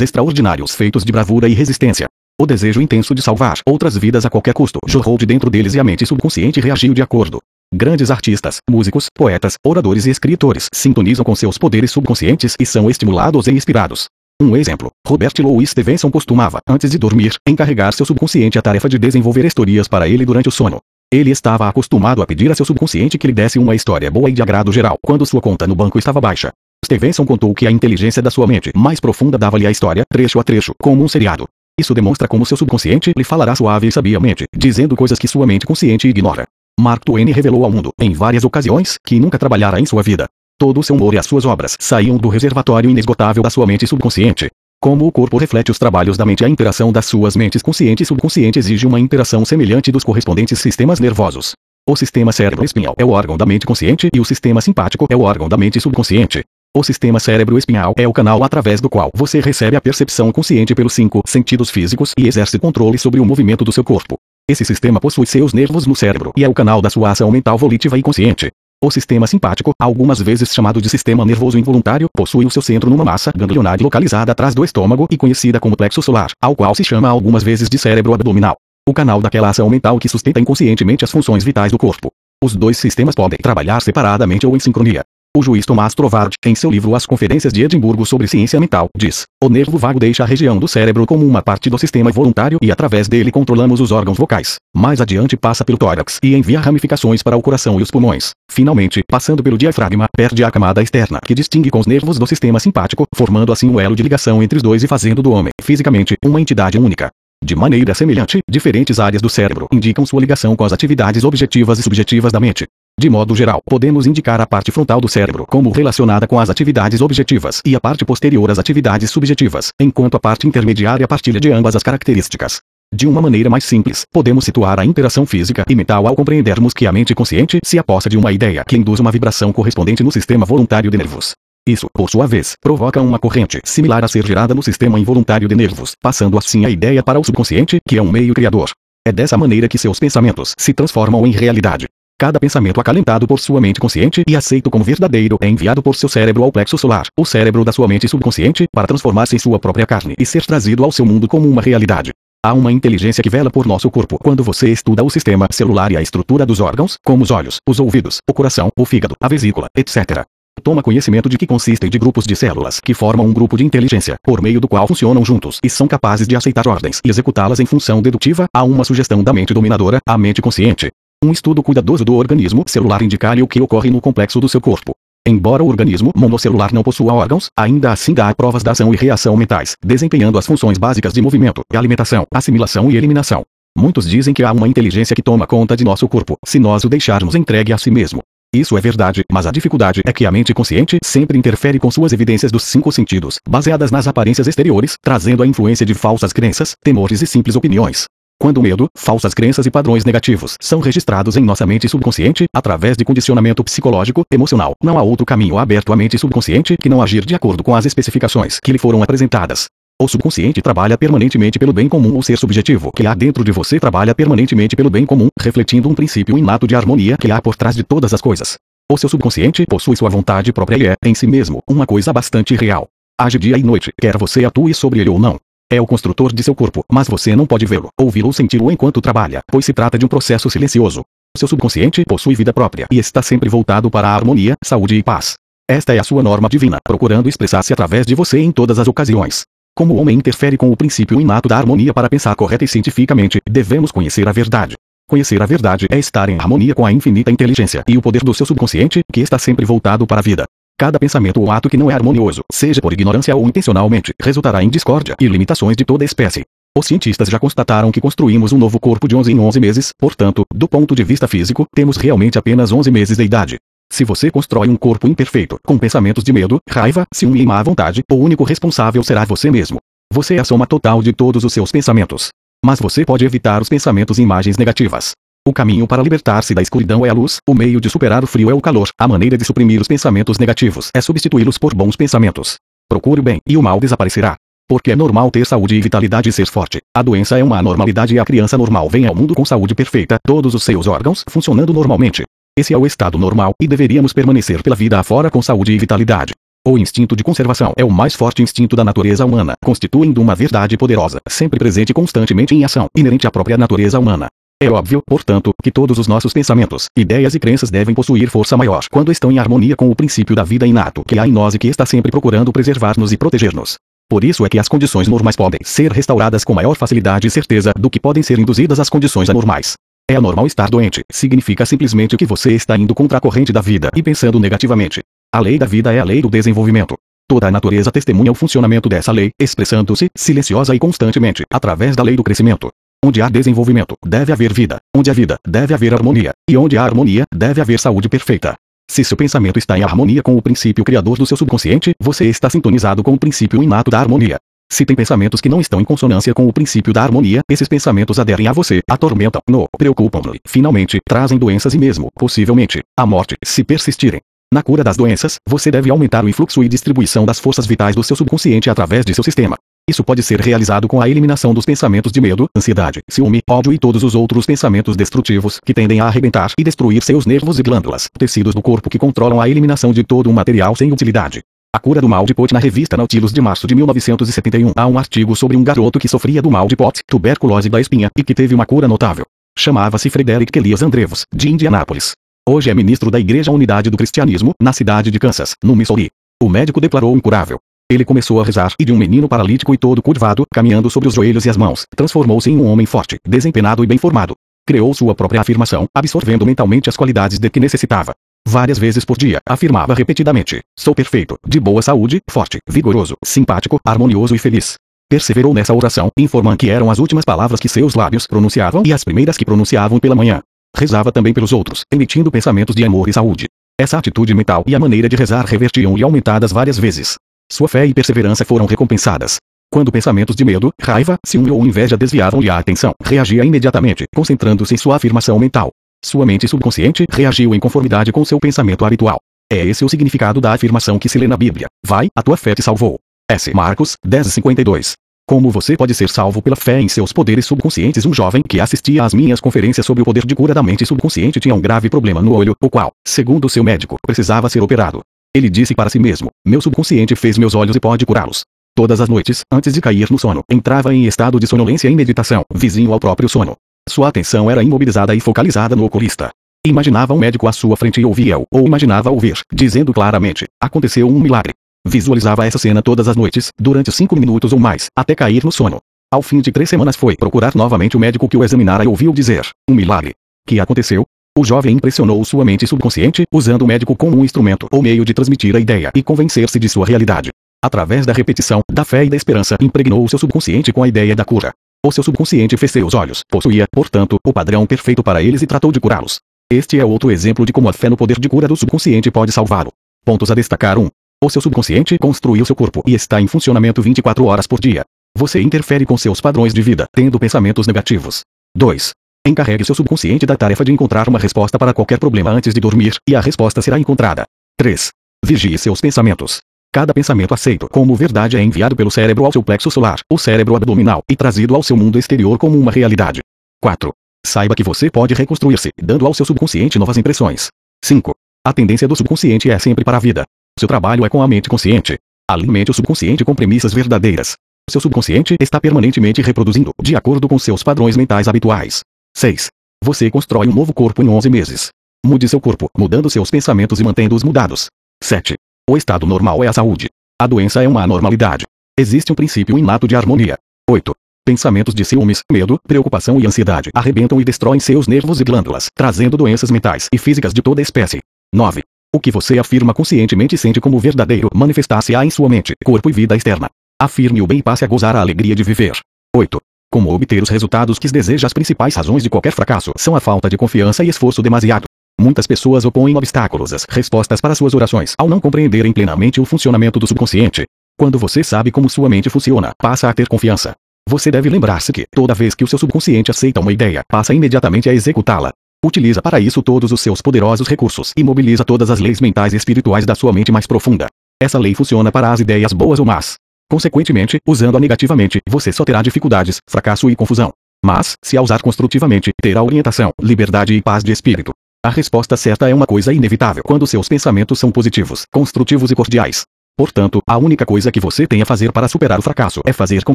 extraordinários 0.00 0.74
feitos 0.74 1.04
de 1.04 1.12
bravura 1.12 1.48
e 1.48 1.54
resistência. 1.54 2.06
O 2.40 2.46
desejo 2.46 2.80
intenso 2.80 3.14
de 3.14 3.22
salvar 3.22 3.58
outras 3.66 3.96
vidas 3.96 4.24
a 4.24 4.30
qualquer 4.30 4.54
custo 4.54 4.78
jorrou 4.86 5.18
de 5.18 5.26
dentro 5.26 5.50
deles 5.50 5.74
e 5.74 5.80
a 5.80 5.84
mente 5.84 6.06
subconsciente 6.06 6.60
reagiu 6.60 6.94
de 6.94 7.02
acordo. 7.02 7.40
Grandes 7.74 8.10
artistas, 8.10 8.58
músicos, 8.68 9.06
poetas, 9.16 9.54
oradores 9.64 10.06
e 10.06 10.10
escritores 10.10 10.68
sintonizam 10.74 11.24
com 11.24 11.34
seus 11.34 11.56
poderes 11.56 11.90
subconscientes 11.90 12.54
e 12.60 12.66
são 12.66 12.90
estimulados 12.90 13.46
e 13.46 13.50
inspirados. 13.50 14.08
Um 14.42 14.56
exemplo, 14.56 14.90
Robert 15.06 15.34
Louis 15.38 15.70
Stevenson 15.70 16.10
costumava, 16.10 16.58
antes 16.68 16.90
de 16.90 16.98
dormir, 16.98 17.36
encarregar 17.46 17.92
seu 17.92 18.04
subconsciente 18.04 18.58
a 18.58 18.62
tarefa 18.62 18.88
de 18.88 18.98
desenvolver 18.98 19.44
historias 19.44 19.86
para 19.86 20.08
ele 20.08 20.26
durante 20.26 20.48
o 20.48 20.50
sono. 20.50 20.80
Ele 21.12 21.30
estava 21.30 21.68
acostumado 21.68 22.20
a 22.20 22.26
pedir 22.26 22.50
a 22.50 22.54
seu 22.56 22.66
subconsciente 22.66 23.16
que 23.16 23.28
lhe 23.28 23.32
desse 23.32 23.56
uma 23.56 23.76
história 23.76 24.10
boa 24.10 24.28
e 24.28 24.32
de 24.32 24.42
agrado 24.42 24.72
geral 24.72 24.98
quando 25.00 25.24
sua 25.24 25.40
conta 25.40 25.64
no 25.64 25.76
banco 25.76 25.96
estava 25.96 26.20
baixa. 26.20 26.50
Stevenson 26.84 27.24
contou 27.24 27.54
que 27.54 27.68
a 27.68 27.70
inteligência 27.70 28.20
da 28.20 28.32
sua 28.32 28.48
mente 28.48 28.72
mais 28.74 28.98
profunda 28.98 29.38
dava-lhe 29.38 29.64
a 29.64 29.70
história, 29.70 30.02
trecho 30.10 30.40
a 30.40 30.42
trecho, 30.42 30.74
como 30.82 31.04
um 31.04 31.08
seriado. 31.08 31.46
Isso 31.78 31.94
demonstra 31.94 32.26
como 32.26 32.44
seu 32.44 32.56
subconsciente 32.56 33.12
lhe 33.16 33.22
falará 33.22 33.54
suave 33.54 33.86
e 33.86 33.92
sabiamente, 33.92 34.46
dizendo 34.56 34.96
coisas 34.96 35.20
que 35.20 35.28
sua 35.28 35.46
mente 35.46 35.66
consciente 35.66 36.08
ignora. 36.08 36.48
Mark 36.80 37.04
Twain 37.04 37.30
revelou 37.30 37.64
ao 37.64 37.70
mundo, 37.70 37.92
em 38.00 38.12
várias 38.12 38.42
ocasiões, 38.42 38.98
que 39.06 39.20
nunca 39.20 39.38
trabalhara 39.38 39.78
em 39.78 39.86
sua 39.86 40.02
vida. 40.02 40.26
Todo 40.62 40.78
o 40.78 40.82
seu 40.84 40.94
humor 40.94 41.12
e 41.12 41.18
as 41.18 41.26
suas 41.26 41.44
obras 41.44 41.76
saíam 41.80 42.16
do 42.16 42.28
reservatório 42.28 42.88
inesgotável 42.88 43.42
da 43.42 43.50
sua 43.50 43.66
mente 43.66 43.84
subconsciente. 43.84 44.48
Como 44.80 45.08
o 45.08 45.10
corpo 45.10 45.36
reflete 45.36 45.72
os 45.72 45.78
trabalhos 45.78 46.16
da 46.16 46.24
mente, 46.24 46.44
a 46.44 46.48
interação 46.48 46.92
das 46.92 47.04
suas 47.04 47.34
mentes 47.34 47.62
consciente 47.62 48.04
e 48.04 48.06
subconsciente 48.06 48.60
exige 48.60 48.86
uma 48.86 49.00
interação 49.00 49.44
semelhante 49.44 49.90
dos 49.90 50.04
correspondentes 50.04 50.60
sistemas 50.60 51.00
nervosos. 51.00 51.54
O 51.84 51.96
sistema 51.96 52.30
cérebro-espinhal 52.30 52.94
é 52.96 53.04
o 53.04 53.08
órgão 53.08 53.36
da 53.36 53.44
mente 53.44 53.66
consciente 53.66 54.08
e 54.14 54.20
o 54.20 54.24
sistema 54.24 54.60
simpático 54.60 55.04
é 55.10 55.16
o 55.16 55.22
órgão 55.22 55.48
da 55.48 55.56
mente 55.56 55.80
subconsciente. 55.80 56.44
O 56.76 56.84
sistema 56.84 57.18
cérebro-espinhal 57.18 57.92
é 57.96 58.06
o 58.06 58.12
canal 58.12 58.44
através 58.44 58.80
do 58.80 58.88
qual 58.88 59.10
você 59.12 59.40
recebe 59.40 59.76
a 59.76 59.80
percepção 59.80 60.30
consciente 60.30 60.76
pelos 60.76 60.92
cinco 60.92 61.22
sentidos 61.26 61.70
físicos 61.70 62.12
e 62.16 62.28
exerce 62.28 62.56
controle 62.56 62.98
sobre 62.98 63.18
o 63.18 63.24
movimento 63.24 63.64
do 63.64 63.72
seu 63.72 63.82
corpo. 63.82 64.14
Esse 64.48 64.64
sistema 64.64 65.00
possui 65.00 65.26
seus 65.26 65.52
nervos 65.52 65.88
no 65.88 65.96
cérebro 65.96 66.32
e 66.36 66.44
é 66.44 66.48
o 66.48 66.54
canal 66.54 66.80
da 66.80 66.88
sua 66.88 67.10
ação 67.10 67.32
mental 67.32 67.58
volitiva 67.58 67.98
e 67.98 68.02
consciente. 68.02 68.52
O 68.84 68.90
sistema 68.90 69.28
simpático, 69.28 69.70
algumas 69.78 70.20
vezes 70.20 70.52
chamado 70.52 70.82
de 70.82 70.88
sistema 70.88 71.24
nervoso 71.24 71.56
involuntário, 71.56 72.08
possui 72.12 72.44
o 72.44 72.50
seu 72.50 72.60
centro 72.60 72.90
numa 72.90 73.04
massa 73.04 73.32
ganglionar 73.32 73.80
localizada 73.80 74.32
atrás 74.32 74.56
do 74.56 74.64
estômago 74.64 75.06
e 75.08 75.16
conhecida 75.16 75.60
como 75.60 75.76
plexo 75.76 76.02
solar, 76.02 76.32
ao 76.42 76.56
qual 76.56 76.74
se 76.74 76.82
chama 76.82 77.08
algumas 77.08 77.44
vezes 77.44 77.68
de 77.68 77.78
cérebro 77.78 78.12
abdominal. 78.12 78.56
O 78.84 78.92
canal 78.92 79.22
daquela 79.22 79.50
ação 79.50 79.70
mental 79.70 80.00
que 80.00 80.08
sustenta 80.08 80.40
inconscientemente 80.40 81.04
as 81.04 81.12
funções 81.12 81.44
vitais 81.44 81.70
do 81.70 81.78
corpo. 81.78 82.10
Os 82.42 82.56
dois 82.56 82.76
sistemas 82.76 83.14
podem 83.14 83.38
trabalhar 83.40 83.80
separadamente 83.80 84.44
ou 84.48 84.56
em 84.56 84.58
sincronia. 84.58 85.04
O 85.34 85.42
juiz 85.42 85.64
Tomás 85.64 85.94
Trovard, 85.94 86.34
em 86.44 86.54
seu 86.54 86.70
livro 86.70 86.94
As 86.94 87.06
Conferências 87.06 87.54
de 87.54 87.64
Edimburgo 87.64 88.04
sobre 88.04 88.28
Ciência 88.28 88.60
Mental, 88.60 88.88
diz: 88.94 89.22
O 89.42 89.48
nervo 89.48 89.78
vago 89.78 89.98
deixa 89.98 90.22
a 90.22 90.26
região 90.26 90.58
do 90.58 90.68
cérebro 90.68 91.06
como 91.06 91.26
uma 91.26 91.40
parte 91.40 91.70
do 91.70 91.78
sistema 91.78 92.12
voluntário 92.12 92.58
e 92.60 92.70
através 92.70 93.08
dele 93.08 93.32
controlamos 93.32 93.80
os 93.80 93.90
órgãos 93.92 94.18
vocais. 94.18 94.56
Mais 94.76 95.00
adiante 95.00 95.34
passa 95.34 95.64
pelo 95.64 95.78
tórax 95.78 96.18
e 96.22 96.34
envia 96.34 96.60
ramificações 96.60 97.22
para 97.22 97.34
o 97.34 97.40
coração 97.40 97.80
e 97.80 97.82
os 97.82 97.90
pulmões. 97.90 98.32
Finalmente, 98.50 99.02
passando 99.08 99.42
pelo 99.42 99.56
diafragma, 99.56 100.06
perde 100.14 100.44
a 100.44 100.50
camada 100.50 100.82
externa 100.82 101.18
que 101.24 101.34
distingue 101.34 101.70
com 101.70 101.80
os 101.80 101.86
nervos 101.86 102.18
do 102.18 102.26
sistema 102.26 102.60
simpático, 102.60 103.06
formando 103.14 103.54
assim 103.54 103.70
o 103.70 103.76
um 103.76 103.80
elo 103.80 103.96
de 103.96 104.02
ligação 104.02 104.42
entre 104.42 104.58
os 104.58 104.62
dois 104.62 104.84
e 104.84 104.86
fazendo 104.86 105.22
do 105.22 105.32
homem, 105.32 105.52
fisicamente, 105.62 106.14
uma 106.22 106.42
entidade 106.42 106.76
única. 106.76 107.08
De 107.42 107.56
maneira 107.56 107.94
semelhante, 107.94 108.40
diferentes 108.48 109.00
áreas 109.00 109.22
do 109.22 109.30
cérebro 109.30 109.66
indicam 109.72 110.04
sua 110.04 110.20
ligação 110.20 110.54
com 110.54 110.64
as 110.64 110.74
atividades 110.74 111.24
objetivas 111.24 111.78
e 111.78 111.82
subjetivas 111.82 112.30
da 112.30 112.38
mente. 112.38 112.66
De 113.02 113.10
modo 113.10 113.34
geral, 113.34 113.60
podemos 113.68 114.06
indicar 114.06 114.40
a 114.40 114.46
parte 114.46 114.70
frontal 114.70 115.00
do 115.00 115.08
cérebro 115.08 115.44
como 115.44 115.72
relacionada 115.72 116.24
com 116.24 116.38
as 116.38 116.48
atividades 116.48 117.00
objetivas 117.00 117.60
e 117.66 117.74
a 117.74 117.80
parte 117.80 118.04
posterior 118.04 118.48
às 118.48 118.60
atividades 118.60 119.10
subjetivas, 119.10 119.72
enquanto 119.80 120.16
a 120.16 120.20
parte 120.20 120.46
intermediária 120.46 121.08
partilha 121.08 121.40
de 121.40 121.50
ambas 121.50 121.74
as 121.74 121.82
características. 121.82 122.60
De 122.94 123.08
uma 123.08 123.20
maneira 123.20 123.50
mais 123.50 123.64
simples, 123.64 124.04
podemos 124.12 124.44
situar 124.44 124.78
a 124.78 124.84
interação 124.84 125.26
física 125.26 125.64
e 125.68 125.74
mental 125.74 126.06
ao 126.06 126.14
compreendermos 126.14 126.72
que 126.72 126.86
a 126.86 126.92
mente 126.92 127.12
consciente 127.12 127.58
se 127.64 127.76
aposta 127.76 128.08
de 128.08 128.16
uma 128.16 128.30
ideia 128.30 128.62
que 128.64 128.76
induz 128.76 129.00
uma 129.00 129.10
vibração 129.10 129.52
correspondente 129.52 130.04
no 130.04 130.12
sistema 130.12 130.46
voluntário 130.46 130.88
de 130.88 130.96
nervos. 130.96 131.32
Isso, 131.66 131.88
por 131.92 132.08
sua 132.08 132.28
vez, 132.28 132.54
provoca 132.62 133.02
uma 133.02 133.18
corrente 133.18 133.60
similar 133.64 134.04
a 134.04 134.08
ser 134.08 134.24
gerada 134.24 134.54
no 134.54 134.62
sistema 134.62 135.00
involuntário 135.00 135.48
de 135.48 135.56
nervos, 135.56 135.96
passando 136.00 136.38
assim 136.38 136.64
a 136.64 136.70
ideia 136.70 137.02
para 137.02 137.18
o 137.18 137.24
subconsciente, 137.24 137.80
que 137.84 137.98
é 137.98 138.02
um 138.02 138.12
meio 138.12 138.32
criador. 138.32 138.70
É 139.04 139.10
dessa 139.10 139.36
maneira 139.36 139.66
que 139.66 139.76
seus 139.76 139.98
pensamentos 139.98 140.54
se 140.56 140.72
transformam 140.72 141.26
em 141.26 141.32
realidade. 141.32 141.88
Cada 142.22 142.38
pensamento 142.38 142.80
acalentado 142.80 143.26
por 143.26 143.40
sua 143.40 143.60
mente 143.60 143.80
consciente 143.80 144.22
e 144.28 144.36
aceito 144.36 144.70
como 144.70 144.84
verdadeiro 144.84 145.36
é 145.40 145.48
enviado 145.48 145.82
por 145.82 145.96
seu 145.96 146.08
cérebro 146.08 146.44
ao 146.44 146.52
plexo 146.52 146.78
solar, 146.78 147.06
o 147.18 147.24
cérebro 147.24 147.64
da 147.64 147.72
sua 147.72 147.88
mente 147.88 148.06
subconsciente, 148.06 148.68
para 148.72 148.86
transformar-se 148.86 149.34
em 149.34 149.40
sua 149.40 149.58
própria 149.58 149.84
carne 149.84 150.14
e 150.16 150.24
ser 150.24 150.46
trazido 150.46 150.84
ao 150.84 150.92
seu 150.92 151.04
mundo 151.04 151.26
como 151.26 151.48
uma 151.48 151.60
realidade. 151.60 152.12
Há 152.40 152.52
uma 152.52 152.70
inteligência 152.70 153.24
que 153.24 153.28
vela 153.28 153.50
por 153.50 153.66
nosso 153.66 153.90
corpo 153.90 154.20
quando 154.22 154.44
você 154.44 154.70
estuda 154.70 155.02
o 155.02 155.10
sistema 155.10 155.48
celular 155.50 155.90
e 155.90 155.96
a 155.96 156.00
estrutura 156.00 156.46
dos 156.46 156.60
órgãos, 156.60 156.94
como 157.04 157.24
os 157.24 157.32
olhos, 157.32 157.56
os 157.68 157.80
ouvidos, 157.80 158.18
o 158.30 158.32
coração, 158.32 158.68
o 158.78 158.84
fígado, 158.84 159.16
a 159.20 159.26
vesícula, 159.26 159.66
etc. 159.76 160.22
Toma 160.62 160.80
conhecimento 160.80 161.28
de 161.28 161.36
que 161.36 161.44
consistem 161.44 161.90
de 161.90 161.98
grupos 161.98 162.24
de 162.24 162.36
células 162.36 162.78
que 162.78 162.94
formam 162.94 163.26
um 163.26 163.32
grupo 163.32 163.56
de 163.56 163.64
inteligência, 163.64 164.14
por 164.22 164.40
meio 164.40 164.60
do 164.60 164.68
qual 164.68 164.86
funcionam 164.86 165.24
juntos 165.24 165.58
e 165.60 165.68
são 165.68 165.88
capazes 165.88 166.28
de 166.28 166.36
aceitar 166.36 166.68
ordens 166.68 167.00
e 167.04 167.10
executá-las 167.10 167.58
em 167.58 167.66
função 167.66 168.00
dedutiva 168.00 168.46
a 168.54 168.62
uma 168.62 168.84
sugestão 168.84 169.24
da 169.24 169.32
mente 169.32 169.52
dominadora, 169.52 169.98
a 170.06 170.16
mente 170.16 170.40
consciente. 170.40 170.88
Um 171.24 171.30
estudo 171.30 171.62
cuidadoso 171.62 172.04
do 172.04 172.14
organismo 172.14 172.64
celular 172.66 173.00
indica-lhe 173.00 173.44
o 173.44 173.46
que 173.46 173.60
ocorre 173.60 173.88
no 173.90 174.00
complexo 174.00 174.40
do 174.40 174.48
seu 174.48 174.60
corpo. 174.60 174.92
Embora 175.24 175.62
o 175.62 175.68
organismo 175.68 176.10
monocelular 176.16 176.74
não 176.74 176.82
possua 176.82 177.14
órgãos, 177.14 177.46
ainda 177.56 177.92
assim 177.92 178.12
dá 178.12 178.34
provas 178.34 178.64
da 178.64 178.72
ação 178.72 178.92
e 178.92 178.96
reação 178.96 179.36
mentais, 179.36 179.74
desempenhando 179.84 180.36
as 180.36 180.44
funções 180.44 180.78
básicas 180.78 181.12
de 181.12 181.22
movimento, 181.22 181.62
alimentação, 181.72 182.26
assimilação 182.34 182.90
e 182.90 182.96
eliminação. 182.96 183.42
Muitos 183.78 184.10
dizem 184.10 184.34
que 184.34 184.42
há 184.42 184.50
uma 184.50 184.66
inteligência 184.66 185.14
que 185.14 185.22
toma 185.22 185.46
conta 185.46 185.76
de 185.76 185.84
nosso 185.84 186.08
corpo, 186.08 186.36
se 186.44 186.58
nós 186.58 186.82
o 186.82 186.88
deixarmos 186.88 187.36
entregue 187.36 187.72
a 187.72 187.78
si 187.78 187.88
mesmo. 187.88 188.20
Isso 188.52 188.76
é 188.76 188.80
verdade, 188.80 189.22
mas 189.30 189.46
a 189.46 189.52
dificuldade 189.52 190.02
é 190.04 190.12
que 190.12 190.26
a 190.26 190.30
mente 190.32 190.52
consciente 190.52 190.98
sempre 191.04 191.38
interfere 191.38 191.78
com 191.78 191.88
suas 191.88 192.12
evidências 192.12 192.50
dos 192.50 192.64
cinco 192.64 192.90
sentidos, 192.90 193.38
baseadas 193.48 193.92
nas 193.92 194.08
aparências 194.08 194.48
exteriores, 194.48 194.94
trazendo 195.00 195.44
a 195.44 195.46
influência 195.46 195.86
de 195.86 195.94
falsas 195.94 196.32
crenças, 196.32 196.74
temores 196.82 197.22
e 197.22 197.28
simples 197.28 197.54
opiniões. 197.54 198.06
Quando 198.42 198.58
o 198.58 198.62
medo, 198.62 198.88
falsas 198.96 199.34
crenças 199.34 199.66
e 199.66 199.70
padrões 199.70 200.04
negativos 200.04 200.56
são 200.60 200.80
registrados 200.80 201.36
em 201.36 201.44
nossa 201.44 201.64
mente 201.64 201.88
subconsciente, 201.88 202.46
através 202.52 202.96
de 202.96 203.04
condicionamento 203.04 203.62
psicológico, 203.62 204.24
emocional, 204.32 204.72
não 204.82 204.98
há 204.98 205.02
outro 205.02 205.24
caminho 205.24 205.58
aberto 205.58 205.92
à 205.92 205.96
mente 205.96 206.18
subconsciente 206.18 206.76
que 206.76 206.88
não 206.88 207.00
agir 207.00 207.24
de 207.24 207.36
acordo 207.36 207.62
com 207.62 207.72
as 207.72 207.86
especificações 207.86 208.58
que 208.58 208.72
lhe 208.72 208.78
foram 208.78 209.00
apresentadas. 209.00 209.66
O 209.96 210.08
subconsciente 210.08 210.60
trabalha 210.60 210.98
permanentemente 210.98 211.56
pelo 211.56 211.72
bem 211.72 211.88
comum. 211.88 212.18
O 212.18 212.22
ser 212.24 212.36
subjetivo 212.36 212.90
que 212.90 213.06
há 213.06 213.14
dentro 213.14 213.44
de 213.44 213.52
você 213.52 213.78
trabalha 213.78 214.12
permanentemente 214.12 214.74
pelo 214.74 214.90
bem 214.90 215.06
comum, 215.06 215.28
refletindo 215.38 215.88
um 215.88 215.94
princípio 215.94 216.36
inato 216.36 216.66
de 216.66 216.74
harmonia 216.74 217.16
que 217.16 217.30
há 217.30 217.40
por 217.40 217.54
trás 217.54 217.76
de 217.76 217.84
todas 217.84 218.12
as 218.12 218.20
coisas. 218.20 218.56
O 218.90 218.98
seu 218.98 219.08
subconsciente 219.08 219.64
possui 219.66 219.94
sua 219.94 220.10
vontade 220.10 220.52
própria 220.52 220.76
e 220.76 220.86
é, 220.88 220.96
em 221.04 221.14
si 221.14 221.28
mesmo, 221.28 221.60
uma 221.64 221.86
coisa 221.86 222.12
bastante 222.12 222.56
real. 222.56 222.88
Age 223.16 223.38
dia 223.38 223.56
e 223.56 223.62
noite, 223.62 223.92
quer 224.00 224.18
você 224.18 224.44
atue 224.44 224.74
sobre 224.74 224.98
ele 224.98 225.10
ou 225.10 225.20
não. 225.20 225.38
É 225.72 225.80
o 225.80 225.86
construtor 225.86 226.34
de 226.34 226.42
seu 226.42 226.54
corpo, 226.54 226.84
mas 226.92 227.08
você 227.08 227.34
não 227.34 227.46
pode 227.46 227.64
vê-lo, 227.64 227.88
ouvi-lo 227.98 228.26
ou 228.26 228.32
senti-lo 228.34 228.70
enquanto 228.70 229.00
trabalha, 229.00 229.40
pois 229.50 229.64
se 229.64 229.72
trata 229.72 229.96
de 229.96 230.04
um 230.04 230.08
processo 230.08 230.50
silencioso. 230.50 231.02
Seu 231.34 231.48
subconsciente 231.48 232.04
possui 232.04 232.34
vida 232.34 232.52
própria 232.52 232.86
e 232.92 232.98
está 232.98 233.22
sempre 233.22 233.48
voltado 233.48 233.90
para 233.90 234.06
a 234.06 234.14
harmonia, 234.14 234.54
saúde 234.62 234.96
e 234.96 235.02
paz. 235.02 235.32
Esta 235.66 235.94
é 235.94 235.98
a 235.98 236.04
sua 236.04 236.22
norma 236.22 236.46
divina, 236.46 236.76
procurando 236.84 237.26
expressar-se 237.26 237.72
através 237.72 238.04
de 238.04 238.14
você 238.14 238.38
em 238.38 238.52
todas 238.52 238.78
as 238.78 238.86
ocasiões. 238.86 239.44
Como 239.74 239.94
o 239.94 239.96
homem 239.96 240.18
interfere 240.18 240.58
com 240.58 240.70
o 240.70 240.76
princípio 240.76 241.18
inato 241.18 241.48
da 241.48 241.56
harmonia 241.56 241.94
para 241.94 242.10
pensar 242.10 242.36
correta 242.36 242.66
e 242.66 242.68
cientificamente, 242.68 243.40
devemos 243.48 243.90
conhecer 243.90 244.28
a 244.28 244.32
verdade. 244.32 244.74
Conhecer 245.08 245.40
a 245.40 245.46
verdade 245.46 245.86
é 245.90 245.98
estar 245.98 246.28
em 246.28 246.38
harmonia 246.38 246.74
com 246.74 246.84
a 246.84 246.92
infinita 246.92 247.30
inteligência 247.30 247.82
e 247.88 247.96
o 247.96 248.02
poder 248.02 248.22
do 248.22 248.34
seu 248.34 248.44
subconsciente, 248.44 249.00
que 249.10 249.20
está 249.20 249.38
sempre 249.38 249.64
voltado 249.64 250.06
para 250.06 250.18
a 250.18 250.22
vida. 250.22 250.44
Cada 250.82 250.98
pensamento 250.98 251.40
ou 251.40 251.48
ato 251.48 251.70
que 251.70 251.76
não 251.76 251.88
é 251.88 251.94
harmonioso, 251.94 252.42
seja 252.50 252.80
por 252.80 252.92
ignorância 252.92 253.36
ou 253.36 253.46
intencionalmente, 253.46 254.12
resultará 254.20 254.64
em 254.64 254.68
discórdia 254.68 255.14
e 255.20 255.28
limitações 255.28 255.76
de 255.76 255.84
toda 255.84 256.04
espécie. 256.04 256.42
Os 256.76 256.88
cientistas 256.88 257.28
já 257.28 257.38
constataram 257.38 257.92
que 257.92 258.00
construímos 258.00 258.52
um 258.52 258.58
novo 258.58 258.80
corpo 258.80 259.06
de 259.06 259.14
11 259.14 259.30
em 259.30 259.38
11 259.38 259.60
meses, 259.60 259.92
portanto, 259.96 260.42
do 260.52 260.66
ponto 260.66 260.92
de 260.96 261.04
vista 261.04 261.28
físico, 261.28 261.68
temos 261.72 261.96
realmente 261.96 262.36
apenas 262.36 262.72
11 262.72 262.90
meses 262.90 263.16
de 263.16 263.22
idade. 263.22 263.58
Se 263.92 264.02
você 264.02 264.28
constrói 264.28 264.68
um 264.68 264.74
corpo 264.74 265.06
imperfeito, 265.06 265.56
com 265.64 265.78
pensamentos 265.78 266.24
de 266.24 266.32
medo, 266.32 266.58
raiva, 266.68 267.04
ciúme 267.14 267.40
e 267.40 267.46
má 267.46 267.62
vontade, 267.62 268.02
o 268.10 268.16
único 268.16 268.42
responsável 268.42 269.04
será 269.04 269.24
você 269.24 269.52
mesmo. 269.52 269.78
Você 270.12 270.34
é 270.34 270.40
a 270.40 270.44
soma 270.44 270.66
total 270.66 271.00
de 271.00 271.12
todos 271.12 271.44
os 271.44 271.52
seus 271.52 271.70
pensamentos. 271.70 272.30
Mas 272.66 272.80
você 272.80 273.04
pode 273.04 273.24
evitar 273.24 273.62
os 273.62 273.68
pensamentos 273.68 274.18
e 274.18 274.22
imagens 274.22 274.56
negativas. 274.58 275.12
O 275.44 275.52
caminho 275.52 275.88
para 275.88 276.00
libertar-se 276.00 276.54
da 276.54 276.62
escuridão 276.62 277.04
é 277.04 277.08
a 277.08 277.12
luz, 277.12 277.38
o 277.48 277.52
meio 277.52 277.80
de 277.80 277.90
superar 277.90 278.22
o 278.22 278.28
frio 278.28 278.48
é 278.48 278.54
o 278.54 278.60
calor, 278.60 278.90
a 278.96 279.08
maneira 279.08 279.36
de 279.36 279.44
suprimir 279.44 279.80
os 279.80 279.88
pensamentos 279.88 280.38
negativos 280.38 280.88
é 280.94 281.00
substituí-los 281.00 281.58
por 281.58 281.74
bons 281.74 281.96
pensamentos. 281.96 282.58
Procure 282.88 283.20
o 283.20 283.24
bem, 283.24 283.40
e 283.44 283.56
o 283.56 283.62
mal 283.62 283.80
desaparecerá. 283.80 284.36
Porque 284.68 284.92
é 284.92 284.96
normal 284.96 285.32
ter 285.32 285.44
saúde 285.44 285.74
e 285.74 285.80
vitalidade 285.80 286.28
e 286.28 286.32
ser 286.32 286.46
forte. 286.46 286.78
A 286.96 287.02
doença 287.02 287.36
é 287.36 287.42
uma 287.42 287.58
anormalidade 287.58 288.14
e 288.14 288.20
a 288.20 288.24
criança 288.24 288.56
normal 288.56 288.88
vem 288.88 289.04
ao 289.04 289.16
mundo 289.16 289.34
com 289.34 289.44
saúde 289.44 289.74
perfeita, 289.74 290.16
todos 290.24 290.54
os 290.54 290.62
seus 290.62 290.86
órgãos 290.86 291.24
funcionando 291.28 291.72
normalmente. 291.72 292.22
Esse 292.56 292.72
é 292.72 292.78
o 292.78 292.86
estado 292.86 293.18
normal 293.18 293.52
e 293.60 293.66
deveríamos 293.66 294.12
permanecer 294.12 294.62
pela 294.62 294.76
vida 294.76 295.00
afora 295.00 295.28
com 295.28 295.42
saúde 295.42 295.72
e 295.72 295.78
vitalidade. 295.78 296.34
O 296.64 296.78
instinto 296.78 297.16
de 297.16 297.24
conservação 297.24 297.72
é 297.76 297.84
o 297.84 297.90
mais 297.90 298.14
forte 298.14 298.44
instinto 298.44 298.76
da 298.76 298.84
natureza 298.84 299.26
humana, 299.26 299.54
constituindo 299.64 300.22
uma 300.22 300.36
verdade 300.36 300.76
poderosa, 300.76 301.18
sempre 301.28 301.58
presente 301.58 301.92
constantemente 301.92 302.54
em 302.54 302.64
ação, 302.64 302.86
inerente 302.96 303.26
à 303.26 303.30
própria 303.32 303.58
natureza 303.58 303.98
humana. 303.98 304.28
É 304.62 304.70
óbvio, 304.70 305.02
portanto, 305.04 305.50
que 305.60 305.72
todos 305.72 305.98
os 305.98 306.06
nossos 306.06 306.32
pensamentos, 306.32 306.86
ideias 306.96 307.34
e 307.34 307.40
crenças 307.40 307.68
devem 307.68 307.92
possuir 307.92 308.30
força 308.30 308.56
maior 308.56 308.84
quando 308.92 309.10
estão 309.10 309.32
em 309.32 309.40
harmonia 309.40 309.74
com 309.74 309.90
o 309.90 309.96
princípio 309.96 310.36
da 310.36 310.44
vida 310.44 310.64
inato 310.64 311.02
que 311.04 311.18
há 311.18 311.26
em 311.26 311.32
nós 311.32 311.54
e 311.54 311.58
que 311.58 311.66
está 311.66 311.84
sempre 311.84 312.12
procurando 312.12 312.52
preservar-nos 312.52 313.10
e 313.10 313.16
proteger-nos. 313.16 313.74
Por 314.08 314.22
isso 314.22 314.46
é 314.46 314.48
que 314.48 314.60
as 314.60 314.68
condições 314.68 315.08
normais 315.08 315.34
podem 315.34 315.58
ser 315.64 315.90
restauradas 315.90 316.44
com 316.44 316.54
maior 316.54 316.76
facilidade 316.76 317.26
e 317.26 317.30
certeza 317.30 317.72
do 317.76 317.90
que 317.90 317.98
podem 317.98 318.22
ser 318.22 318.38
induzidas 318.38 318.78
às 318.78 318.88
condições 318.88 319.28
anormais. 319.28 319.72
É 320.08 320.14
anormal 320.14 320.46
estar 320.46 320.70
doente, 320.70 321.02
significa 321.10 321.66
simplesmente 321.66 322.16
que 322.16 322.24
você 322.24 322.52
está 322.52 322.76
indo 322.76 322.94
contra 322.94 323.18
a 323.18 323.20
corrente 323.20 323.52
da 323.52 323.60
vida 323.60 323.90
e 323.96 324.02
pensando 324.02 324.38
negativamente. 324.38 325.00
A 325.34 325.40
lei 325.40 325.58
da 325.58 325.66
vida 325.66 325.92
é 325.92 325.98
a 325.98 326.04
lei 326.04 326.22
do 326.22 326.30
desenvolvimento. 326.30 326.94
Toda 327.28 327.48
a 327.48 327.50
natureza 327.50 327.90
testemunha 327.90 328.30
o 328.30 328.34
funcionamento 328.36 328.88
dessa 328.88 329.10
lei, 329.10 329.32
expressando-se, 329.40 330.08
silenciosa 330.16 330.72
e 330.72 330.78
constantemente, 330.78 331.42
através 331.52 331.96
da 331.96 332.04
lei 332.04 332.14
do 332.14 332.22
crescimento. 332.22 332.68
Onde 333.04 333.20
há 333.20 333.28
desenvolvimento, 333.28 333.96
deve 334.06 334.32
haver 334.32 334.52
vida. 334.52 334.78
Onde 334.96 335.10
há 335.10 335.12
vida, 335.12 335.36
deve 335.44 335.74
haver 335.74 335.92
harmonia. 335.92 336.30
E 336.48 336.56
onde 336.56 336.78
há 336.78 336.84
harmonia, 336.84 337.24
deve 337.34 337.60
haver 337.60 337.80
saúde 337.80 338.08
perfeita. 338.08 338.54
Se 338.88 339.02
seu 339.02 339.16
pensamento 339.16 339.58
está 339.58 339.76
em 339.76 339.82
harmonia 339.82 340.22
com 340.22 340.36
o 340.36 340.42
princípio 340.42 340.84
criador 340.84 341.18
do 341.18 341.26
seu 341.26 341.36
subconsciente, 341.36 341.94
você 341.98 342.26
está 342.26 342.48
sintonizado 342.48 343.02
com 343.02 343.12
o 343.12 343.18
princípio 343.18 343.60
inato 343.60 343.90
da 343.90 343.98
harmonia. 343.98 344.38
Se 344.70 344.86
tem 344.86 344.94
pensamentos 344.94 345.40
que 345.40 345.48
não 345.48 345.60
estão 345.60 345.80
em 345.80 345.84
consonância 345.84 346.32
com 346.32 346.46
o 346.46 346.52
princípio 346.52 346.92
da 346.92 347.02
harmonia, 347.02 347.42
esses 347.50 347.66
pensamentos 347.66 348.20
aderem 348.20 348.46
a 348.46 348.52
você, 348.52 348.80
atormentam-no, 348.88 349.66
preocupam-no, 349.76 350.34
finalmente, 350.46 351.00
trazem 351.04 351.38
doenças 351.38 351.74
e 351.74 351.78
mesmo, 351.78 352.08
possivelmente, 352.14 352.82
a 352.96 353.04
morte, 353.04 353.34
se 353.44 353.64
persistirem. 353.64 354.20
Na 354.54 354.62
cura 354.62 354.84
das 354.84 354.96
doenças, 354.96 355.36
você 355.48 355.72
deve 355.72 355.90
aumentar 355.90 356.24
o 356.24 356.28
influxo 356.28 356.62
e 356.62 356.68
distribuição 356.68 357.26
das 357.26 357.40
forças 357.40 357.66
vitais 357.66 357.96
do 357.96 358.04
seu 358.04 358.14
subconsciente 358.14 358.70
através 358.70 359.04
de 359.04 359.12
seu 359.12 359.24
sistema. 359.24 359.56
Isso 359.88 360.04
pode 360.04 360.22
ser 360.22 360.40
realizado 360.40 360.86
com 360.86 361.00
a 361.00 361.08
eliminação 361.08 361.52
dos 361.52 361.64
pensamentos 361.64 362.12
de 362.12 362.20
medo, 362.20 362.48
ansiedade, 362.56 363.00
ciúme, 363.10 363.40
ódio 363.50 363.72
e 363.72 363.78
todos 363.78 364.04
os 364.04 364.14
outros 364.14 364.46
pensamentos 364.46 364.96
destrutivos 364.96 365.58
que 365.64 365.74
tendem 365.74 365.98
a 365.98 366.06
arrebentar 366.06 366.52
e 366.56 366.62
destruir 366.62 367.02
seus 367.02 367.26
nervos 367.26 367.58
e 367.58 367.62
glândulas, 367.64 368.08
tecidos 368.16 368.54
do 368.54 368.62
corpo 368.62 368.88
que 368.88 368.98
controlam 368.98 369.40
a 369.40 369.48
eliminação 369.48 369.92
de 369.92 370.04
todo 370.04 370.30
um 370.30 370.32
material 370.32 370.76
sem 370.76 370.92
utilidade. 370.92 371.42
A 371.74 371.80
cura 371.80 372.00
do 372.00 372.08
mal 372.08 372.24
de 372.24 372.32
Pot 372.32 372.54
na 372.54 372.60
revista 372.60 372.96
Nautilus 372.96 373.32
de 373.32 373.40
março 373.40 373.66
de 373.66 373.74
1971 373.74 374.72
há 374.76 374.86
um 374.86 374.98
artigo 374.98 375.34
sobre 375.34 375.56
um 375.56 375.64
garoto 375.64 375.98
que 375.98 376.06
sofria 376.06 376.40
do 376.40 376.50
mal 376.50 376.68
de 376.68 376.76
Pot, 376.76 377.00
tuberculose 377.08 377.68
da 377.68 377.80
espinha, 377.80 378.08
e 378.16 378.22
que 378.22 378.34
teve 378.34 378.54
uma 378.54 378.66
cura 378.66 378.86
notável. 378.86 379.24
Chamava-se 379.58 380.10
Frederick 380.10 380.56
Elias 380.56 380.82
Andrevos, 380.82 381.24
de 381.34 381.48
Indianápolis. 381.48 382.12
Hoje 382.48 382.70
é 382.70 382.74
ministro 382.74 383.10
da 383.10 383.18
Igreja 383.18 383.50
Unidade 383.50 383.90
do 383.90 383.96
Cristianismo, 383.96 384.52
na 384.60 384.72
cidade 384.72 385.10
de 385.10 385.18
Kansas, 385.18 385.54
no 385.64 385.74
Missouri. 385.74 386.08
O 386.40 386.48
médico 386.48 386.80
declarou 386.80 387.16
incurável. 387.16 387.58
Ele 387.92 388.06
começou 388.06 388.40
a 388.40 388.44
rezar 388.44 388.72
e 388.80 388.86
de 388.86 388.92
um 388.92 388.96
menino 388.96 389.28
paralítico 389.28 389.74
e 389.74 389.76
todo 389.76 390.00
curvado, 390.00 390.46
caminhando 390.50 390.88
sobre 390.88 391.10
os 391.10 391.14
joelhos 391.14 391.44
e 391.44 391.50
as 391.50 391.58
mãos, 391.58 391.84
transformou-se 391.94 392.50
em 392.50 392.56
um 392.56 392.66
homem 392.66 392.86
forte, 392.86 393.18
desempenado 393.28 393.84
e 393.84 393.86
bem 393.86 393.98
formado. 393.98 394.34
Criou 394.66 394.94
sua 394.94 395.14
própria 395.14 395.42
afirmação, 395.42 395.84
absorvendo 395.94 396.46
mentalmente 396.46 396.88
as 396.88 396.96
qualidades 396.96 397.38
de 397.38 397.50
que 397.50 397.60
necessitava. 397.60 398.14
Várias 398.48 398.78
vezes 398.78 399.04
por 399.04 399.18
dia, 399.18 399.40
afirmava 399.46 399.92
repetidamente: 399.92 400.62
Sou 400.74 400.94
perfeito, 400.94 401.36
de 401.46 401.60
boa 401.60 401.82
saúde, 401.82 402.22
forte, 402.30 402.60
vigoroso, 402.66 403.14
simpático, 403.22 403.78
harmonioso 403.84 404.34
e 404.34 404.38
feliz. 404.38 404.76
Perseverou 405.10 405.52
nessa 405.52 405.74
oração, 405.74 406.08
informando 406.16 406.56
que 406.56 406.70
eram 406.70 406.90
as 406.90 406.98
últimas 406.98 407.26
palavras 407.26 407.60
que 407.60 407.68
seus 407.68 407.94
lábios 407.94 408.26
pronunciavam 408.26 408.84
e 408.86 408.92
as 408.94 409.04
primeiras 409.04 409.36
que 409.36 409.44
pronunciavam 409.44 409.98
pela 409.98 410.14
manhã. 410.14 410.40
Rezava 410.74 411.12
também 411.12 411.34
pelos 411.34 411.52
outros, 411.52 411.84
emitindo 411.92 412.30
pensamentos 412.30 412.74
de 412.74 412.86
amor 412.86 413.06
e 413.10 413.12
saúde. 413.12 413.48
Essa 413.78 413.98
atitude 413.98 414.32
mental 414.32 414.64
e 414.66 414.74
a 414.74 414.80
maneira 414.80 415.10
de 415.10 415.16
rezar 415.16 415.44
revertiam-lhe 415.44 416.02
aumentadas 416.02 416.52
várias 416.52 416.78
vezes. 416.78 417.18
Sua 417.52 417.68
fé 417.68 417.84
e 417.84 417.92
perseverança 417.92 418.46
foram 418.46 418.64
recompensadas. 418.64 419.36
Quando 419.70 419.92
pensamentos 419.92 420.34
de 420.34 420.42
medo, 420.42 420.72
raiva, 420.80 421.18
ciúme 421.22 421.50
ou 421.50 421.66
inveja 421.66 421.98
desviavam-lhe 421.98 422.48
a 422.48 422.56
atenção, 422.56 422.94
reagia 423.04 423.44
imediatamente, 423.44 424.06
concentrando-se 424.16 424.72
em 424.72 424.78
sua 424.78 424.96
afirmação 424.96 425.38
mental. 425.38 425.70
Sua 426.02 426.24
mente 426.24 426.48
subconsciente 426.48 427.04
reagiu 427.10 427.54
em 427.54 427.60
conformidade 427.60 428.10
com 428.10 428.24
seu 428.24 428.40
pensamento 428.40 428.86
habitual. 428.86 429.18
É 429.52 429.66
esse 429.66 429.84
o 429.84 429.88
significado 429.90 430.40
da 430.40 430.54
afirmação 430.54 430.98
que 430.98 431.10
se 431.10 431.18
lê 431.18 431.28
na 431.28 431.36
Bíblia. 431.36 431.66
Vai, 431.84 432.08
a 432.16 432.22
tua 432.22 432.38
fé 432.38 432.54
te 432.54 432.62
salvou. 432.62 432.98
S. 433.30 433.52
Marcos, 433.52 433.98
10:52. 434.02 434.94
Como 435.28 435.50
você 435.50 435.76
pode 435.76 435.94
ser 435.94 436.08
salvo 436.08 436.40
pela 436.40 436.56
fé 436.56 436.80
em 436.80 436.88
seus 436.88 437.12
poderes 437.12 437.44
subconscientes? 437.44 438.06
Um 438.06 438.14
jovem 438.14 438.42
que 438.48 438.60
assistia 438.60 439.04
às 439.04 439.12
minhas 439.12 439.40
conferências 439.40 439.84
sobre 439.84 440.00
o 440.00 440.06
poder 440.06 440.24
de 440.24 440.34
cura 440.34 440.54
da 440.54 440.62
mente 440.62 440.86
subconsciente 440.86 441.38
tinha 441.38 441.54
um 441.54 441.60
grave 441.60 441.90
problema 441.90 442.22
no 442.22 442.32
olho, 442.32 442.54
o 442.62 442.70
qual, 442.70 442.92
segundo 443.06 443.46
seu 443.50 443.62
médico, 443.62 443.98
precisava 444.06 444.48
ser 444.48 444.62
operado. 444.62 445.02
Ele 445.34 445.48
disse 445.48 445.74
para 445.74 445.88
si 445.88 445.98
mesmo: 445.98 446.30
Meu 446.46 446.60
subconsciente 446.60 447.16
fez 447.16 447.38
meus 447.38 447.54
olhos 447.54 447.74
e 447.74 447.80
pode 447.80 448.04
curá-los. 448.04 448.42
Todas 448.74 449.00
as 449.00 449.08
noites, 449.08 449.42
antes 449.50 449.72
de 449.72 449.80
cair 449.80 450.10
no 450.10 450.18
sono, 450.18 450.42
entrava 450.50 450.94
em 450.94 451.06
estado 451.06 451.40
de 451.40 451.46
sonolência 451.46 451.88
e 451.88 451.96
meditação, 451.96 452.42
vizinho 452.54 452.92
ao 452.92 453.00
próprio 453.00 453.28
sono. 453.28 453.56
Sua 453.88 454.08
atenção 454.08 454.50
era 454.50 454.62
imobilizada 454.62 455.14
e 455.14 455.20
focalizada 455.20 455.74
no 455.74 455.84
oculista. 455.84 456.30
Imaginava 456.66 457.14
um 457.14 457.18
médico 457.18 457.48
à 457.48 457.52
sua 457.52 457.76
frente 457.76 458.00
e 458.00 458.04
ouvia-o, 458.04 458.46
ou 458.52 458.66
imaginava 458.66 459.10
ouvir, 459.10 459.40
dizendo 459.52 459.92
claramente: 459.92 460.46
Aconteceu 460.60 461.08
um 461.08 461.18
milagre. 461.18 461.54
Visualizava 461.86 462.46
essa 462.46 462.58
cena 462.58 462.82
todas 462.82 463.08
as 463.08 463.16
noites, 463.16 463.48
durante 463.58 463.90
cinco 463.90 464.14
minutos 464.14 464.52
ou 464.52 464.58
mais, 464.58 464.86
até 464.96 465.14
cair 465.14 465.44
no 465.44 465.50
sono. 465.50 465.78
Ao 466.12 466.20
fim 466.20 466.40
de 466.40 466.52
três 466.52 466.68
semanas 466.68 466.94
foi 466.94 467.16
procurar 467.16 467.54
novamente 467.54 467.96
o 467.96 468.00
médico 468.00 468.28
que 468.28 468.36
o 468.36 468.44
examinara 468.44 468.84
e 468.84 468.86
ouviu 468.86 469.12
dizer: 469.12 469.48
Um 469.68 469.74
milagre. 469.74 470.12
Que 470.46 470.60
aconteceu? 470.60 471.06
O 471.36 471.44
jovem 471.44 471.74
impressionou 471.74 472.22
sua 472.26 472.44
mente 472.44 472.66
subconsciente, 472.66 473.24
usando 473.32 473.62
o 473.62 473.66
médico 473.66 473.96
como 473.96 474.18
um 474.18 474.24
instrumento 474.24 474.68
ou 474.70 474.82
meio 474.82 475.02
de 475.02 475.14
transmitir 475.14 475.56
a 475.56 475.60
ideia 475.60 475.90
e 475.94 476.02
convencer-se 476.02 476.58
de 476.58 476.68
sua 476.68 476.84
realidade. 476.84 477.30
Através 477.64 478.04
da 478.04 478.12
repetição, 478.12 478.60
da 478.70 478.84
fé 478.84 479.06
e 479.06 479.08
da 479.08 479.16
esperança, 479.16 479.56
impregnou 479.58 480.04
o 480.04 480.08
seu 480.10 480.18
subconsciente 480.18 480.74
com 480.74 480.82
a 480.82 480.88
ideia 480.88 481.16
da 481.16 481.24
cura. 481.24 481.52
O 481.84 481.90
seu 481.90 482.04
subconsciente 482.04 482.54
fez 482.58 482.70
seus 482.70 482.92
olhos, 482.92 483.22
possuía, 483.30 483.66
portanto, 483.72 484.18
o 484.26 484.32
padrão 484.32 484.66
perfeito 484.66 485.02
para 485.02 485.22
eles 485.22 485.40
e 485.40 485.46
tratou 485.46 485.72
de 485.72 485.80
curá-los. 485.80 486.20
Este 486.52 486.78
é 486.78 486.84
outro 486.84 487.10
exemplo 487.10 487.46
de 487.46 487.52
como 487.52 487.66
a 487.66 487.72
fé 487.72 487.88
no 487.88 487.96
poder 487.96 488.20
de 488.20 488.28
cura 488.28 488.46
do 488.46 488.54
subconsciente 488.54 489.10
pode 489.10 489.32
salvá-lo. 489.32 489.72
Pontos 490.04 490.30
a 490.30 490.34
destacar 490.34 490.78
1. 490.78 490.86
O 491.24 491.30
seu 491.30 491.40
subconsciente 491.40 491.96
construiu 491.98 492.44
seu 492.44 492.54
corpo 492.54 492.82
e 492.86 492.92
está 492.92 493.22
em 493.22 493.26
funcionamento 493.26 493.80
24 493.80 494.22
horas 494.26 494.46
por 494.46 494.60
dia. 494.60 494.82
Você 495.16 495.40
interfere 495.40 495.86
com 495.86 495.96
seus 495.96 496.20
padrões 496.20 496.52
de 496.52 496.60
vida, 496.60 496.84
tendo 496.92 497.18
pensamentos 497.18 497.66
negativos. 497.66 498.20
2. 498.54 498.92
Encarregue 499.24 499.64
seu 499.64 499.74
subconsciente 499.74 500.26
da 500.26 500.36
tarefa 500.36 500.64
de 500.64 500.72
encontrar 500.72 501.08
uma 501.08 501.18
resposta 501.18 501.56
para 501.56 501.72
qualquer 501.72 501.96
problema 501.96 502.30
antes 502.30 502.52
de 502.52 502.60
dormir, 502.60 502.96
e 503.08 503.14
a 503.14 503.20
resposta 503.20 503.62
será 503.62 503.78
encontrada. 503.78 504.24
3. 504.58 504.90
Vigie 505.24 505.56
seus 505.56 505.80
pensamentos. 505.80 506.40
Cada 506.72 506.92
pensamento 506.92 507.32
aceito 507.32 507.68
como 507.68 507.94
verdade 507.94 508.36
é 508.36 508.42
enviado 508.42 508.74
pelo 508.74 508.90
cérebro 508.90 509.24
ao 509.24 509.30
seu 509.30 509.40
plexo 509.40 509.70
solar, 509.70 510.00
o 510.10 510.18
cérebro 510.18 510.56
abdominal, 510.56 511.04
e 511.08 511.14
trazido 511.14 511.54
ao 511.54 511.62
seu 511.62 511.76
mundo 511.76 512.00
exterior 512.00 512.36
como 512.36 512.58
uma 512.58 512.72
realidade. 512.72 513.20
4. 513.62 513.92
Saiba 514.26 514.56
que 514.56 514.64
você 514.64 514.90
pode 514.90 515.14
reconstruir-se, 515.14 515.70
dando 515.80 516.04
ao 516.04 516.14
seu 516.14 516.26
subconsciente 516.26 516.76
novas 516.76 516.96
impressões. 516.96 517.48
5. 517.84 518.12
A 518.44 518.52
tendência 518.52 518.88
do 518.88 518.96
subconsciente 518.96 519.48
é 519.48 519.58
sempre 519.58 519.84
para 519.84 519.98
a 519.98 520.00
vida. 520.00 520.24
Seu 520.58 520.66
trabalho 520.66 521.04
é 521.04 521.08
com 521.08 521.22
a 521.22 521.28
mente 521.28 521.48
consciente. 521.48 521.96
Alimente 522.28 522.72
o 522.72 522.74
subconsciente 522.74 523.24
com 523.24 523.36
premissas 523.36 523.72
verdadeiras. 523.72 524.34
Seu 524.68 524.80
subconsciente 524.80 525.36
está 525.40 525.60
permanentemente 525.60 526.20
reproduzindo, 526.22 526.72
de 526.82 526.96
acordo 526.96 527.28
com 527.28 527.38
seus 527.38 527.62
padrões 527.62 527.96
mentais 527.96 528.26
habituais. 528.26 528.82
6. 529.14 529.48
Você 529.84 530.10
constrói 530.10 530.48
um 530.48 530.54
novo 530.54 530.72
corpo 530.72 531.02
em 531.02 531.08
11 531.08 531.28
meses. 531.30 531.68
Mude 532.04 532.28
seu 532.28 532.40
corpo, 532.40 532.68
mudando 532.76 533.08
seus 533.10 533.30
pensamentos 533.30 533.80
e 533.80 533.84
mantendo-os 533.84 534.22
mudados. 534.22 534.66
7. 535.02 535.34
O 535.68 535.76
estado 535.76 536.06
normal 536.06 536.42
é 536.42 536.48
a 536.48 536.52
saúde. 536.52 536.88
A 537.20 537.26
doença 537.26 537.62
é 537.62 537.68
uma 537.68 537.82
anormalidade. 537.82 538.44
Existe 538.78 539.12
um 539.12 539.14
princípio 539.14 539.58
inato 539.58 539.86
de 539.86 539.94
harmonia. 539.94 540.36
8. 540.68 540.92
Pensamentos 541.24 541.74
de 541.74 541.84
ciúmes, 541.84 542.22
medo, 542.30 542.58
preocupação 542.66 543.20
e 543.20 543.26
ansiedade 543.26 543.70
arrebentam 543.74 544.20
e 544.20 544.24
destroem 544.24 544.58
seus 544.58 544.88
nervos 544.88 545.20
e 545.20 545.24
glândulas, 545.24 545.68
trazendo 545.74 546.16
doenças 546.16 546.50
mentais 546.50 546.88
e 546.92 546.98
físicas 546.98 547.32
de 547.32 547.40
toda 547.40 547.62
espécie. 547.62 548.00
9. 548.34 548.62
O 548.94 548.98
que 548.98 549.10
você 549.10 549.38
afirma 549.38 549.72
conscientemente 549.72 550.36
sente 550.36 550.60
como 550.60 550.78
verdadeiro 550.78 551.28
manifestar-se-á 551.32 552.04
em 552.04 552.10
sua 552.10 552.28
mente, 552.28 552.54
corpo 552.64 552.90
e 552.90 552.92
vida 552.92 553.14
externa. 553.14 553.48
Afirme 553.80 554.20
o 554.20 554.26
bem 554.26 554.38
e 554.38 554.42
passe 554.42 554.64
a 554.64 554.68
gozar 554.68 554.96
a 554.96 555.00
alegria 555.00 555.34
de 555.34 555.44
viver. 555.44 555.78
8. 556.14 556.40
Como 556.72 556.90
obter 556.90 557.22
os 557.22 557.28
resultados 557.28 557.78
que 557.78 557.86
deseja 557.88 558.26
As 558.26 558.32
principais 558.32 558.74
razões 558.74 559.02
de 559.02 559.10
qualquer 559.10 559.32
fracasso 559.32 559.72
são 559.76 559.94
a 559.94 560.00
falta 560.00 560.30
de 560.30 560.38
confiança 560.38 560.82
e 560.82 560.88
esforço 560.88 561.20
demasiado. 561.20 561.64
Muitas 562.00 562.26
pessoas 562.26 562.64
opõem 562.64 562.96
obstáculos 562.96 563.52
às 563.52 563.66
respostas 563.68 564.22
para 564.22 564.34
suas 564.34 564.54
orações 564.54 564.94
ao 564.96 565.06
não 565.06 565.20
compreenderem 565.20 565.70
plenamente 565.70 566.18
o 566.18 566.24
funcionamento 566.24 566.80
do 566.80 566.86
subconsciente. 566.86 567.44
Quando 567.78 567.98
você 567.98 568.24
sabe 568.24 568.50
como 568.50 568.70
sua 568.70 568.88
mente 568.88 569.10
funciona, 569.10 569.52
passa 569.58 569.90
a 569.90 569.92
ter 569.92 570.08
confiança. 570.08 570.54
Você 570.88 571.10
deve 571.10 571.28
lembrar-se 571.28 571.72
que, 571.74 571.84
toda 571.94 572.14
vez 572.14 572.34
que 572.34 572.42
o 572.42 572.48
seu 572.48 572.58
subconsciente 572.58 573.10
aceita 573.10 573.40
uma 573.40 573.52
ideia, 573.52 573.82
passa 573.86 574.14
imediatamente 574.14 574.70
a 574.70 574.72
executá-la. 574.72 575.30
Utiliza 575.62 576.00
para 576.00 576.20
isso 576.20 576.42
todos 576.42 576.72
os 576.72 576.80
seus 576.80 577.02
poderosos 577.02 577.46
recursos 577.46 577.92
e 577.94 578.02
mobiliza 578.02 578.46
todas 578.46 578.70
as 578.70 578.80
leis 578.80 578.98
mentais 578.98 579.34
e 579.34 579.36
espirituais 579.36 579.84
da 579.84 579.94
sua 579.94 580.12
mente 580.12 580.32
mais 580.32 580.46
profunda. 580.46 580.86
Essa 581.22 581.38
lei 581.38 581.54
funciona 581.54 581.92
para 581.92 582.10
as 582.10 582.20
ideias 582.20 582.52
boas 582.54 582.80
ou 582.80 582.86
más. 582.86 583.16
Consequentemente, 583.52 584.18
usando-a 584.26 584.58
negativamente, 584.58 585.20
você 585.28 585.52
só 585.52 585.62
terá 585.62 585.82
dificuldades, 585.82 586.38
fracasso 586.48 586.88
e 586.88 586.96
confusão. 586.96 587.30
Mas, 587.62 587.98
se 588.02 588.16
a 588.16 588.22
usar 588.22 588.40
construtivamente, 588.40 589.10
terá 589.20 589.42
orientação, 589.42 589.90
liberdade 590.00 590.54
e 590.54 590.62
paz 590.62 590.82
de 590.82 590.90
espírito. 590.90 591.32
A 591.62 591.68
resposta 591.68 592.16
certa 592.16 592.48
é 592.48 592.54
uma 592.54 592.66
coisa 592.66 592.94
inevitável 592.94 593.42
quando 593.44 593.66
seus 593.66 593.90
pensamentos 593.90 594.38
são 594.38 594.50
positivos, 594.50 595.04
construtivos 595.12 595.70
e 595.70 595.74
cordiais. 595.74 596.22
Portanto, 596.56 597.02
a 597.06 597.18
única 597.18 597.44
coisa 597.44 597.70
que 597.70 597.78
você 597.78 598.06
tem 598.06 598.22
a 598.22 598.26
fazer 598.26 598.50
para 598.52 598.68
superar 598.68 598.98
o 598.98 599.02
fracasso 599.02 599.42
é 599.44 599.52
fazer 599.52 599.84
com 599.84 599.94